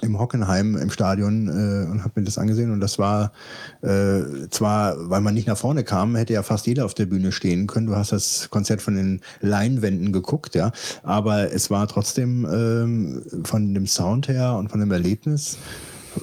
im 0.01 0.19
Hockenheim 0.19 0.77
im 0.77 0.89
Stadion 0.89 1.47
äh, 1.47 1.89
und 1.89 2.03
habe 2.03 2.19
mir 2.19 2.25
das 2.25 2.37
angesehen 2.37 2.71
und 2.71 2.79
das 2.79 2.97
war 2.97 3.33
äh, 3.81 4.47
zwar, 4.49 5.09
weil 5.09 5.19
man 5.19 5.33
nicht 5.33 5.47
nach 5.47 5.57
vorne 5.57 5.83
kam, 5.83 6.15
hätte 6.15 6.33
ja 6.33 6.43
fast 6.43 6.65
jeder 6.65 6.85
auf 6.85 6.93
der 6.93 7.07
Bühne 7.07 7.31
stehen 7.33 7.67
können. 7.67 7.87
Du 7.87 7.95
hast 7.95 8.13
das 8.13 8.49
Konzert 8.49 8.81
von 8.81 8.95
den 8.95 9.21
Leinwänden 9.41 10.13
geguckt, 10.13 10.55
ja, 10.55 10.71
aber 11.03 11.51
es 11.51 11.69
war 11.69 11.87
trotzdem 11.87 12.45
ähm, 12.45 13.23
von 13.43 13.73
dem 13.73 13.85
Sound 13.85 14.29
her 14.29 14.55
und 14.55 14.69
von 14.69 14.79
dem 14.79 14.91
Erlebnis 14.91 15.57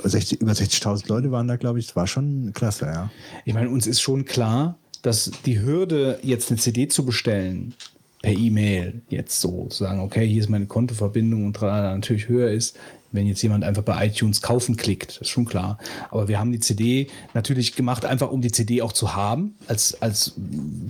60, 0.02 0.40
über 0.40 0.52
60.000 0.52 1.09
Leute 1.09 1.31
waren 1.31 1.48
da, 1.48 1.57
glaube 1.57 1.78
ich. 1.78 1.87
Das 1.87 1.96
war 1.96 2.07
schon 2.07 2.52
klasse, 2.54 2.87
ja. 2.87 3.11
Ich 3.44 3.54
meine, 3.54 3.70
uns 3.70 3.87
ist 3.87 4.00
schon 4.00 4.24
klar, 4.24 4.78
dass 5.02 5.30
die 5.46 5.61
Hürde, 5.61 6.18
jetzt 6.22 6.50
eine 6.50 6.58
CD 6.58 6.88
zu 6.88 7.04
bestellen, 7.04 7.74
per 8.22 8.32
E-Mail, 8.32 9.02
jetzt 9.11 9.40
so 9.40 9.66
zu 9.66 9.84
sagen, 9.84 10.00
okay, 10.00 10.26
hier 10.26 10.40
ist 10.40 10.48
meine 10.48 10.66
Kontoverbindung 10.66 11.46
und 11.46 11.61
natürlich 11.61 12.28
höher 12.28 12.50
ist, 12.50 12.76
wenn 13.12 13.26
jetzt 13.26 13.42
jemand 13.42 13.64
einfach 13.64 13.82
bei 13.82 14.06
iTunes 14.06 14.42
kaufen 14.42 14.76
klickt, 14.76 15.18
ist 15.20 15.30
schon 15.30 15.46
klar. 15.46 15.78
Aber 16.11 16.28
wir 16.28 16.38
haben 16.38 16.52
die 16.52 16.61
CD 16.61 17.08
natürlich 17.32 17.74
gemacht, 17.74 18.04
einfach 18.04 18.30
um 18.30 18.42
die 18.42 18.52
CD 18.52 18.82
auch 18.82 18.92
zu 18.92 19.14
haben, 19.14 19.54
als, 19.66 20.02
als 20.02 20.34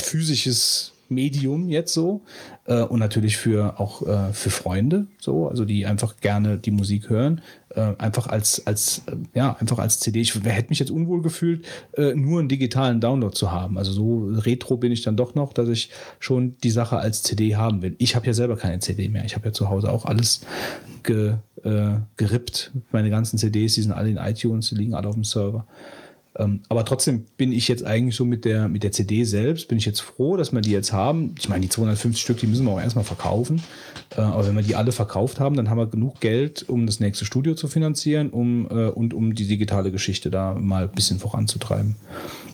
physisches 0.03 0.93
Medium 1.09 1.69
jetzt 1.69 1.95
so 1.95 2.23
äh, 2.67 2.83
und 2.83 2.99
natürlich 2.99 3.37
für 3.37 3.79
auch 3.81 4.07
äh, 4.07 4.33
für 4.33 4.51
Freunde 4.51 5.07
so, 5.19 5.49
also 5.49 5.65
die 5.65 5.87
einfach 5.87 6.17
gerne 6.21 6.59
die 6.59 6.71
Musik 6.71 7.09
hören, 7.11 7.41
äh, 7.71 7.95
einfach 7.99 8.27
als 8.27 8.67
als 8.67 9.03
äh, 9.07 9.17
ja 9.35 9.57
einfach 9.59 9.79
als 9.79 10.01
CD. 10.01 10.21
Ich 10.21 10.35
hätte 10.35 10.69
mich 10.69 10.79
jetzt 10.79 10.91
unwohl 10.91 11.23
gefühlt, 11.23 11.65
äh, 11.97 12.15
nur 12.15 12.41
einen 12.41 12.49
digitalen 12.49 13.01
Download 13.01 13.35
zu 13.35 13.51
haben. 13.53 13.79
Also 13.79 13.93
so 13.93 14.29
retro 14.41 14.77
bin 14.77 14.93
ich 14.93 15.03
dann 15.03 15.17
doch 15.17 15.35
noch, 15.35 15.53
dass 15.53 15.69
ich 15.69 15.91
schon 16.19 16.57
die 16.63 16.71
Sache 16.71 16.99
als 16.99 17.23
CD 17.23 17.57
haben 17.57 17.83
will. 17.83 17.95
Ich 17.99 18.17
habe 18.17 18.27
ja 18.27 18.35
selber 18.35 18.57
keine 18.57 18.81
CD 18.81 19.09
mehr. 19.09 19.25
Ich 19.25 19.35
habe 19.35 19.47
ja 19.47 19.53
zu 19.53 19.69
Hause 19.69 19.91
auch 19.91 20.05
alles 20.05 20.43
ge, 21.03 21.35
äh, 21.65 21.97
gerippt. 22.17 22.73
Meine 22.93 23.11
ganzen 23.11 23.39
CDs, 23.39 23.75
die 23.75 23.83
sind 23.83 23.93
alle 23.93 24.11
in 24.11 24.17
iTunes, 24.17 24.71
die 24.71 24.77
liegen 24.77 24.95
alle 24.95 25.09
auf 25.09 25.15
dem 25.15 25.25
Server. 25.25 25.67
Ähm, 26.39 26.61
aber 26.69 26.85
trotzdem 26.85 27.27
bin 27.37 27.53
ich 27.53 27.67
jetzt 27.69 27.85
eigentlich 27.85 28.15
so 28.15 28.25
mit 28.25 28.45
der, 28.45 28.69
mit 28.69 28.85
der 28.85 28.93
CD 28.93 29.25
selbst, 29.25 29.69
bin 29.69 29.79
ich 29.79 29.85
jetzt 29.85 30.01
froh, 30.01 30.37
dass 30.37 30.53
wir 30.53 30.61
die 30.61 30.71
jetzt 30.71 30.93
haben. 30.93 31.35
Ich 31.39 31.49
meine, 31.49 31.63
die 31.63 31.69
250 31.69 32.23
Stück, 32.23 32.39
die 32.39 32.47
müssen 32.47 32.65
wir 32.65 32.73
auch 32.73 32.81
erstmal 32.81 33.05
verkaufen. 33.05 33.63
Äh, 34.17 34.21
aber 34.21 34.47
wenn 34.47 34.57
wir 34.57 34.63
die 34.63 34.77
alle 34.77 34.93
verkauft 34.93 35.41
haben, 35.41 35.57
dann 35.57 35.69
haben 35.69 35.79
wir 35.79 35.87
genug 35.87 36.21
Geld, 36.21 36.69
um 36.69 36.87
das 36.87 37.01
nächste 37.01 37.25
Studio 37.25 37.55
zu 37.55 37.67
finanzieren 37.67 38.31
um, 38.31 38.67
äh, 38.71 38.89
und 38.89 39.15
um 39.15 39.35
die 39.35 39.47
digitale 39.47 39.91
Geschichte 39.91 40.31
da 40.31 40.55
mal 40.55 40.85
ein 40.85 40.93
bisschen 40.93 41.19
voranzutreiben. 41.19 41.97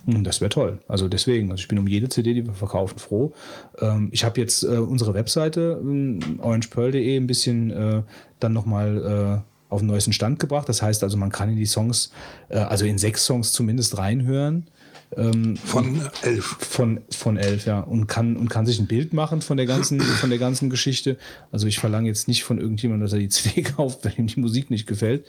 Und 0.06 0.24
das 0.24 0.40
wäre 0.40 0.50
toll. 0.50 0.78
Also 0.88 1.08
deswegen, 1.08 1.50
also 1.50 1.60
ich 1.60 1.68
bin 1.68 1.78
um 1.78 1.86
jede 1.86 2.08
CD, 2.08 2.34
die 2.34 2.46
wir 2.46 2.54
verkaufen, 2.54 2.98
froh. 2.98 3.32
Ähm, 3.80 4.08
ich 4.12 4.24
habe 4.24 4.40
jetzt 4.40 4.62
äh, 4.62 4.66
unsere 4.66 5.14
Webseite 5.14 5.80
ähm, 5.80 6.20
orangepearl.de 6.40 7.16
ein 7.16 7.26
bisschen 7.26 7.70
äh, 7.70 8.02
dann 8.40 8.52
nochmal 8.52 9.42
äh, 9.44 9.53
auf 9.74 9.80
den 9.80 9.88
neuesten 9.88 10.12
Stand 10.12 10.38
gebracht. 10.38 10.68
Das 10.68 10.82
heißt 10.82 11.02
also, 11.02 11.16
man 11.16 11.30
kann 11.30 11.50
in 11.50 11.56
die 11.56 11.66
Songs, 11.66 12.10
äh, 12.48 12.58
also 12.58 12.84
in 12.84 12.98
sechs 12.98 13.24
Songs 13.26 13.52
zumindest 13.52 13.98
reinhören. 13.98 14.68
Ähm, 15.16 15.56
Von 15.56 16.00
elf. 16.22 16.44
von, 16.44 17.00
von 17.10 17.36
elf, 17.36 17.66
ja. 17.66 17.80
Und 17.80 18.06
kann, 18.06 18.36
und 18.36 18.48
kann 18.48 18.66
sich 18.66 18.78
ein 18.80 18.86
Bild 18.86 19.12
machen 19.12 19.42
von 19.42 19.56
der 19.56 19.66
ganzen, 19.66 20.00
von 20.20 20.30
der 20.30 20.38
ganzen 20.38 20.70
Geschichte. 20.70 21.16
Also 21.52 21.66
ich 21.66 21.78
verlange 21.78 22.08
jetzt 22.08 22.26
nicht 22.26 22.44
von 22.44 22.58
irgendjemandem, 22.58 23.04
dass 23.04 23.12
er 23.12 23.18
die 23.18 23.28
CD 23.30 23.62
kauft, 23.62 24.04
wenn 24.04 24.12
ihm 24.16 24.26
die 24.26 24.40
Musik 24.40 24.70
nicht 24.70 24.86
gefällt. 24.86 25.26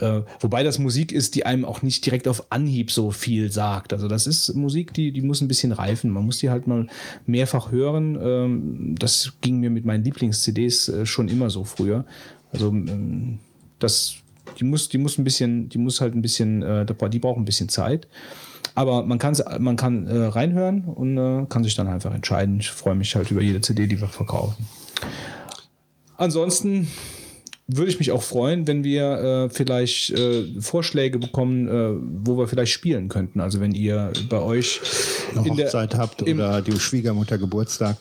Äh, 0.00 0.22
wobei 0.40 0.62
das 0.64 0.78
Musik 0.78 1.12
ist, 1.12 1.34
die 1.34 1.46
einem 1.46 1.64
auch 1.64 1.82
nicht 1.82 2.04
direkt 2.04 2.26
auf 2.26 2.50
Anhieb 2.50 2.90
so 2.90 3.10
viel 3.10 3.52
sagt. 3.52 3.92
Also 3.92 4.08
das 4.08 4.26
ist 4.26 4.54
Musik, 4.54 4.92
die, 4.94 5.12
die 5.12 5.22
muss 5.22 5.40
ein 5.40 5.48
bisschen 5.48 5.72
reifen. 5.72 6.10
Man 6.10 6.24
muss 6.24 6.38
die 6.38 6.50
halt 6.50 6.66
mal 6.66 6.86
mehrfach 7.26 7.70
hören. 7.70 8.18
Ähm, 8.20 8.94
das 8.98 9.34
ging 9.40 9.60
mir 9.60 9.70
mit 9.70 9.84
meinen 9.84 10.04
Lieblings-CDs 10.04 10.88
äh, 10.88 11.06
schon 11.06 11.28
immer 11.28 11.50
so 11.50 11.64
früher. 11.64 12.04
Also 12.50 12.68
ähm, 12.68 13.38
das, 13.78 14.14
die 14.58 14.64
muss, 14.64 14.88
die 14.88 14.98
muss 14.98 15.18
ein 15.18 15.24
bisschen, 15.24 15.68
die 15.68 15.78
muss 15.78 16.00
halt 16.00 16.14
ein 16.14 16.22
bisschen, 16.22 16.62
äh, 16.62 16.86
die 16.86 17.18
braucht 17.18 17.38
ein 17.38 17.44
bisschen 17.44 17.68
Zeit. 17.68 18.08
Aber 18.74 19.02
man, 19.02 19.18
kann's, 19.18 19.42
man 19.58 19.76
kann 19.76 20.06
äh, 20.06 20.26
reinhören 20.26 20.84
und 20.84 21.18
äh, 21.18 21.46
kann 21.48 21.64
sich 21.64 21.74
dann 21.74 21.88
einfach 21.88 22.14
entscheiden. 22.14 22.60
Ich 22.60 22.70
freue 22.70 22.94
mich 22.94 23.14
halt 23.16 23.30
über 23.30 23.42
jede 23.42 23.60
CD, 23.60 23.86
die 23.86 24.00
wir 24.00 24.08
verkaufen. 24.08 24.66
Ansonsten 26.16 26.88
würde 27.68 27.90
ich 27.90 27.98
mich 27.98 28.10
auch 28.12 28.22
freuen, 28.22 28.66
wenn 28.66 28.82
wir 28.82 29.04
äh, 29.04 29.50
vielleicht 29.50 30.10
äh, 30.10 30.60
Vorschläge 30.60 31.18
bekommen, 31.18 31.68
äh, 31.68 32.24
wo 32.24 32.38
wir 32.38 32.48
vielleicht 32.48 32.72
spielen 32.72 33.08
könnten. 33.08 33.40
Also 33.40 33.60
wenn 33.60 33.72
ihr 33.72 34.12
bei 34.28 34.40
euch 34.40 34.80
Eine 35.34 35.46
in 35.46 35.56
der, 35.56 35.66
Hochzeit 35.66 35.94
habt 35.94 36.22
oder 36.22 36.62
die 36.62 36.78
Schwiegermutter 36.78 37.36
Geburtstag. 37.36 37.98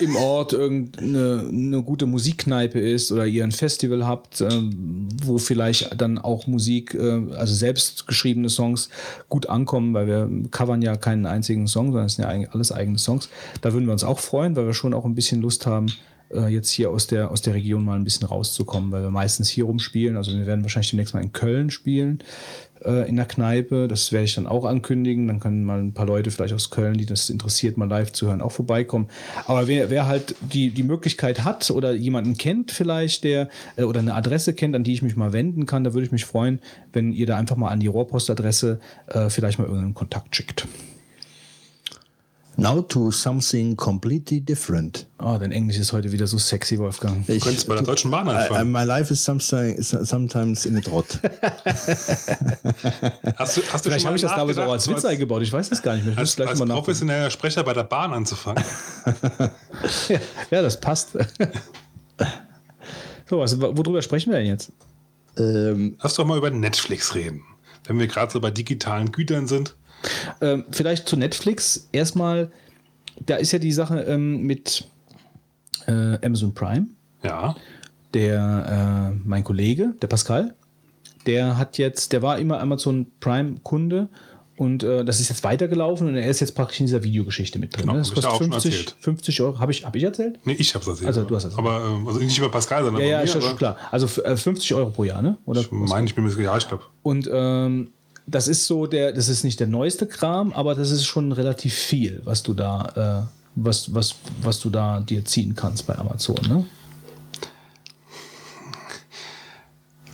Im 0.00 0.16
Ort 0.16 0.52
irgendeine 0.52 1.48
eine 1.48 1.82
gute 1.82 2.06
Musikkneipe 2.06 2.78
ist 2.78 3.10
oder 3.12 3.26
ihr 3.26 3.44
ein 3.44 3.52
Festival 3.52 4.06
habt, 4.06 4.40
ähm, 4.40 5.08
wo 5.24 5.38
vielleicht 5.38 6.00
dann 6.00 6.18
auch 6.18 6.46
Musik, 6.46 6.94
äh, 6.94 7.20
also 7.34 7.54
selbst 7.54 8.06
geschriebene 8.06 8.48
Songs 8.48 8.88
gut 9.28 9.48
ankommen, 9.48 9.94
weil 9.94 10.06
wir 10.06 10.30
covern 10.50 10.82
ja 10.82 10.96
keinen 10.96 11.26
einzigen 11.26 11.66
Song, 11.66 11.86
sondern 11.86 12.06
es 12.06 12.14
sind 12.14 12.24
ja 12.24 12.30
eigentlich 12.30 12.52
alles 12.52 12.72
eigene 12.72 12.98
Songs. 12.98 13.28
Da 13.60 13.72
würden 13.72 13.86
wir 13.86 13.92
uns 13.92 14.04
auch 14.04 14.18
freuen, 14.18 14.56
weil 14.56 14.66
wir 14.66 14.74
schon 14.74 14.94
auch 14.94 15.04
ein 15.04 15.14
bisschen 15.14 15.42
Lust 15.42 15.66
haben, 15.66 15.86
äh, 16.32 16.48
jetzt 16.48 16.70
hier 16.70 16.90
aus 16.90 17.06
der, 17.06 17.30
aus 17.30 17.42
der 17.42 17.54
Region 17.54 17.84
mal 17.84 17.96
ein 17.96 18.04
bisschen 18.04 18.26
rauszukommen, 18.26 18.90
weil 18.90 19.02
wir 19.02 19.10
meistens 19.10 19.48
hier 19.48 19.64
rumspielen. 19.64 20.16
Also 20.16 20.32
wir 20.32 20.46
werden 20.46 20.62
wahrscheinlich 20.62 20.90
demnächst 20.90 21.14
mal 21.14 21.22
in 21.22 21.32
Köln 21.32 21.70
spielen, 21.70 22.20
äh, 22.84 23.08
in 23.08 23.16
der 23.16 23.26
Kneipe. 23.26 23.88
Das 23.88 24.12
werde 24.12 24.24
ich 24.24 24.34
dann 24.34 24.46
auch 24.46 24.64
ankündigen. 24.64 25.28
Dann 25.28 25.40
können 25.40 25.64
mal 25.64 25.80
ein 25.80 25.92
paar 25.92 26.06
Leute 26.06 26.30
vielleicht 26.30 26.54
aus 26.54 26.70
Köln, 26.70 26.98
die 26.98 27.06
das 27.06 27.30
interessiert, 27.30 27.76
mal 27.76 27.88
live 27.88 28.12
zu 28.12 28.26
hören, 28.26 28.42
auch 28.42 28.52
vorbeikommen. 28.52 29.08
Aber 29.46 29.66
wer, 29.68 29.90
wer 29.90 30.06
halt 30.06 30.34
die, 30.40 30.70
die 30.70 30.82
Möglichkeit 30.82 31.44
hat 31.44 31.70
oder 31.70 31.92
jemanden 31.92 32.36
kennt 32.36 32.70
vielleicht, 32.70 33.24
der 33.24 33.48
äh, 33.76 33.84
oder 33.84 34.00
eine 34.00 34.14
Adresse 34.14 34.54
kennt, 34.54 34.74
an 34.74 34.84
die 34.84 34.92
ich 34.92 35.02
mich 35.02 35.16
mal 35.16 35.32
wenden 35.32 35.66
kann, 35.66 35.84
da 35.84 35.94
würde 35.94 36.06
ich 36.06 36.12
mich 36.12 36.24
freuen, 36.24 36.60
wenn 36.92 37.12
ihr 37.12 37.26
da 37.26 37.36
einfach 37.36 37.56
mal 37.56 37.68
an 37.68 37.80
die 37.80 37.86
Rohrpostadresse 37.86 38.80
äh, 39.08 39.30
vielleicht 39.30 39.58
mal 39.58 39.64
irgendeinen 39.64 39.94
Kontakt 39.94 40.34
schickt. 40.36 40.66
Now 42.58 42.82
to 42.82 43.10
something 43.10 43.76
completely 43.76 44.40
different. 44.40 45.06
Oh, 45.18 45.38
dein 45.38 45.52
Englisch 45.52 45.78
ist 45.78 45.92
heute 45.92 46.12
wieder 46.12 46.26
so 46.26 46.36
sexy, 46.36 46.78
Wolfgang. 46.78 47.26
Ich, 47.28 47.38
Du 47.38 47.46
könntest 47.46 47.66
bei 47.66 47.74
der 47.74 47.82
Deutschen 47.82 48.10
Bahn 48.10 48.26
I, 48.26 48.30
I, 48.30 48.34
anfangen. 48.34 48.72
my 48.72 48.84
life 48.84 49.10
is 49.12 49.24
sometimes, 49.24 49.88
sometimes 49.88 50.66
in 50.66 50.76
a 50.76 50.80
drought. 50.80 51.18
Hast 53.36 53.56
du, 53.56 53.62
hast 53.72 53.84
du 53.86 53.90
Vielleicht 53.90 54.06
habe 54.06 54.16
ich 54.16 54.22
das 54.22 54.34
damals 54.34 54.58
auch 54.58 54.70
als 54.70 54.88
Witz 54.88 55.04
eingebaut. 55.04 55.42
Ich 55.42 55.52
weiß 55.52 55.70
das 55.70 55.82
gar 55.82 55.94
nicht 55.94 56.04
mehr. 56.04 56.12
Ich 56.12 56.18
als, 56.18 56.38
als 56.40 56.60
professioneller 56.60 57.30
Sprecher 57.30 57.62
bei 57.64 57.72
der 57.72 57.84
Bahn 57.84 58.12
anzufangen. 58.12 58.62
Ja, 60.50 60.62
das 60.62 60.78
passt. 60.80 61.10
so, 63.28 63.38
was, 63.38 63.60
worüber 63.60 64.02
sprechen 64.02 64.30
wir 64.30 64.38
denn 64.38 64.48
jetzt? 64.48 64.70
ähm, 65.38 65.96
Lass 66.02 66.14
doch 66.14 66.26
mal 66.26 66.38
über 66.38 66.50
Netflix 66.50 67.14
reden. 67.14 67.42
Wenn 67.86 67.98
wir 67.98 68.06
gerade 68.06 68.32
so 68.32 68.40
bei 68.40 68.50
digitalen 68.50 69.10
Gütern 69.10 69.48
sind. 69.48 69.74
Ähm, 70.40 70.64
vielleicht 70.70 71.08
zu 71.08 71.16
Netflix. 71.16 71.88
Erstmal, 71.92 72.50
da 73.24 73.36
ist 73.36 73.52
ja 73.52 73.58
die 73.58 73.72
Sache 73.72 74.00
ähm, 74.02 74.42
mit 74.42 74.86
äh, 75.86 76.18
Amazon 76.24 76.54
Prime. 76.54 76.86
Ja. 77.22 77.56
Der, 78.14 79.12
äh, 79.14 79.20
mein 79.24 79.44
Kollege, 79.44 79.94
der 80.02 80.06
Pascal, 80.06 80.54
der 81.26 81.56
hat 81.56 81.78
jetzt, 81.78 82.12
der 82.12 82.22
war 82.22 82.38
immer 82.38 82.60
Amazon 82.60 83.06
Prime 83.20 83.56
Kunde 83.62 84.08
und 84.56 84.82
äh, 84.82 85.04
das 85.04 85.18
ist 85.18 85.28
jetzt 85.30 85.44
weitergelaufen 85.44 86.08
und 86.08 86.14
er 86.14 86.28
ist 86.28 86.40
jetzt 86.40 86.54
praktisch 86.54 86.80
in 86.80 86.86
dieser 86.86 87.02
Videogeschichte 87.02 87.58
mit 87.58 87.74
drin. 87.74 87.82
Genau, 87.82 87.94
ne? 87.94 87.98
das 88.00 88.10
ich 88.10 88.16
ja 88.16 88.22
kostet 88.22 88.32
auch 88.32 88.38
schon 88.38 88.52
50, 88.52 88.72
erzählt. 88.72 88.96
50 89.00 89.40
Euro. 89.40 89.58
Habe 89.58 89.72
ich, 89.72 89.84
hab 89.84 89.96
ich 89.96 90.02
erzählt? 90.02 90.38
Nee, 90.44 90.52
ich 90.58 90.74
hab's 90.74 90.86
erzählt. 90.86 91.06
Also, 91.06 91.24
du 91.24 91.34
hast 91.34 91.44
es 91.44 91.56
erzählt. 91.56 91.66
Aber 91.66 91.84
ähm, 91.84 92.06
also 92.06 92.20
nicht 92.20 92.36
über 92.38 92.50
Pascal, 92.50 92.84
sondern 92.84 93.02
Ja, 93.02 93.08
ja, 93.08 93.16
bei 93.16 93.22
mir. 93.22 93.28
ist 93.28 93.34
ja 93.34 93.40
schon 93.40 93.56
klar. 93.56 93.76
Also 93.90 94.22
äh, 94.22 94.36
50 94.36 94.74
Euro 94.74 94.90
pro 94.90 95.04
Jahr, 95.04 95.22
ne? 95.22 95.38
Oder? 95.46 95.62
Ich 95.62 95.70
meine, 95.70 96.06
ich 96.06 96.14
bin 96.14 96.24
mir 96.24 96.30
sicher, 96.30 96.42
ja, 96.42 96.56
ich 96.56 96.68
glaube. 96.68 96.84
Und 97.02 97.28
ähm, 97.32 97.92
das 98.26 98.48
ist 98.48 98.66
so 98.66 98.86
der, 98.86 99.12
das 99.12 99.28
ist 99.28 99.44
nicht 99.44 99.60
der 99.60 99.66
neueste 99.66 100.06
Kram, 100.06 100.52
aber 100.52 100.74
das 100.74 100.90
ist 100.90 101.04
schon 101.04 101.32
relativ 101.32 101.74
viel, 101.74 102.20
was 102.24 102.42
du 102.42 102.54
da, 102.54 103.26
äh, 103.26 103.36
was, 103.54 103.94
was, 103.94 104.14
was 104.40 104.60
du 104.60 104.70
da 104.70 105.00
dir 105.00 105.24
ziehen 105.24 105.54
kannst 105.54 105.86
bei 105.86 105.96
Amazon, 105.96 106.38
ne? 106.48 106.66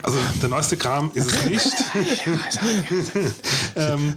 Also 0.03 0.19
der 0.41 0.49
neueste 0.49 0.77
Kram 0.77 1.11
ist 1.13 1.31
es 1.31 1.45
nicht. 1.45 1.75
ähm, 3.77 4.15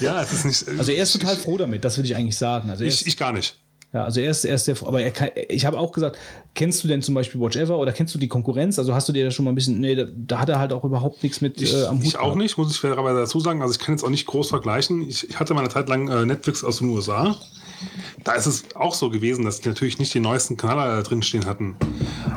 ja, 0.00 0.22
es 0.22 0.32
ist 0.32 0.44
nicht. 0.44 0.78
Also 0.78 0.92
er 0.92 1.02
ist 1.02 1.12
total 1.12 1.36
froh 1.36 1.58
damit, 1.58 1.84
das 1.84 1.98
will 1.98 2.04
ich 2.04 2.16
eigentlich 2.16 2.38
sagen. 2.38 2.70
Also 2.70 2.84
ich, 2.84 3.06
ich 3.06 3.16
gar 3.16 3.32
nicht. 3.32 3.58
ja, 3.92 4.04
also 4.04 4.20
er 4.20 4.30
ist, 4.30 4.44
er 4.44 4.54
ist 4.54 4.64
sehr 4.64 4.76
froh, 4.76 4.86
aber 4.86 5.02
er 5.02 5.10
kann, 5.10 5.30
ich 5.48 5.66
habe 5.66 5.78
auch 5.78 5.92
gesagt, 5.92 6.18
kennst 6.54 6.84
du 6.84 6.88
denn 6.88 7.02
zum 7.02 7.14
Beispiel 7.14 7.40
Watch 7.40 7.56
Ever 7.56 7.78
oder 7.78 7.92
kennst 7.92 8.14
du 8.14 8.18
die 8.18 8.28
Konkurrenz? 8.28 8.78
Also 8.78 8.94
hast 8.94 9.08
du 9.08 9.12
dir 9.12 9.24
da 9.24 9.30
schon 9.30 9.44
mal 9.44 9.52
ein 9.52 9.56
bisschen, 9.56 9.80
nee, 9.80 9.94
da, 9.94 10.04
da 10.14 10.38
hat 10.38 10.48
er 10.48 10.58
halt 10.58 10.72
auch 10.72 10.84
überhaupt 10.84 11.22
nichts 11.22 11.40
mit 11.40 11.60
Ich, 11.60 11.74
äh, 11.74 11.84
am 11.86 11.98
Hut. 11.98 12.06
ich 12.06 12.16
auch 12.16 12.22
gehabt. 12.22 12.38
nicht, 12.38 12.56
muss 12.58 12.70
ich 12.70 12.78
fairerweise 12.80 13.20
dazu 13.20 13.40
sagen. 13.40 13.60
Also 13.62 13.72
ich 13.72 13.80
kann 13.80 13.94
jetzt 13.94 14.04
auch 14.04 14.10
nicht 14.10 14.26
groß 14.26 14.48
vergleichen. 14.48 15.08
Ich, 15.08 15.28
ich 15.28 15.38
hatte 15.38 15.54
mal 15.54 15.60
eine 15.60 15.68
Zeit 15.70 15.88
lang 15.88 16.08
äh, 16.08 16.24
Netflix 16.24 16.62
aus 16.64 16.78
den 16.78 16.88
USA. 16.90 17.36
Da 18.22 18.32
ist 18.32 18.46
es 18.46 18.64
auch 18.76 18.94
so 18.94 19.10
gewesen, 19.10 19.44
dass 19.44 19.60
die 19.60 19.68
natürlich 19.68 19.98
nicht 19.98 20.14
die 20.14 20.20
neuesten 20.20 20.56
Kanäle 20.56 20.96
da 20.96 21.02
drin 21.02 21.22
stehen 21.22 21.44
hatten. 21.44 21.76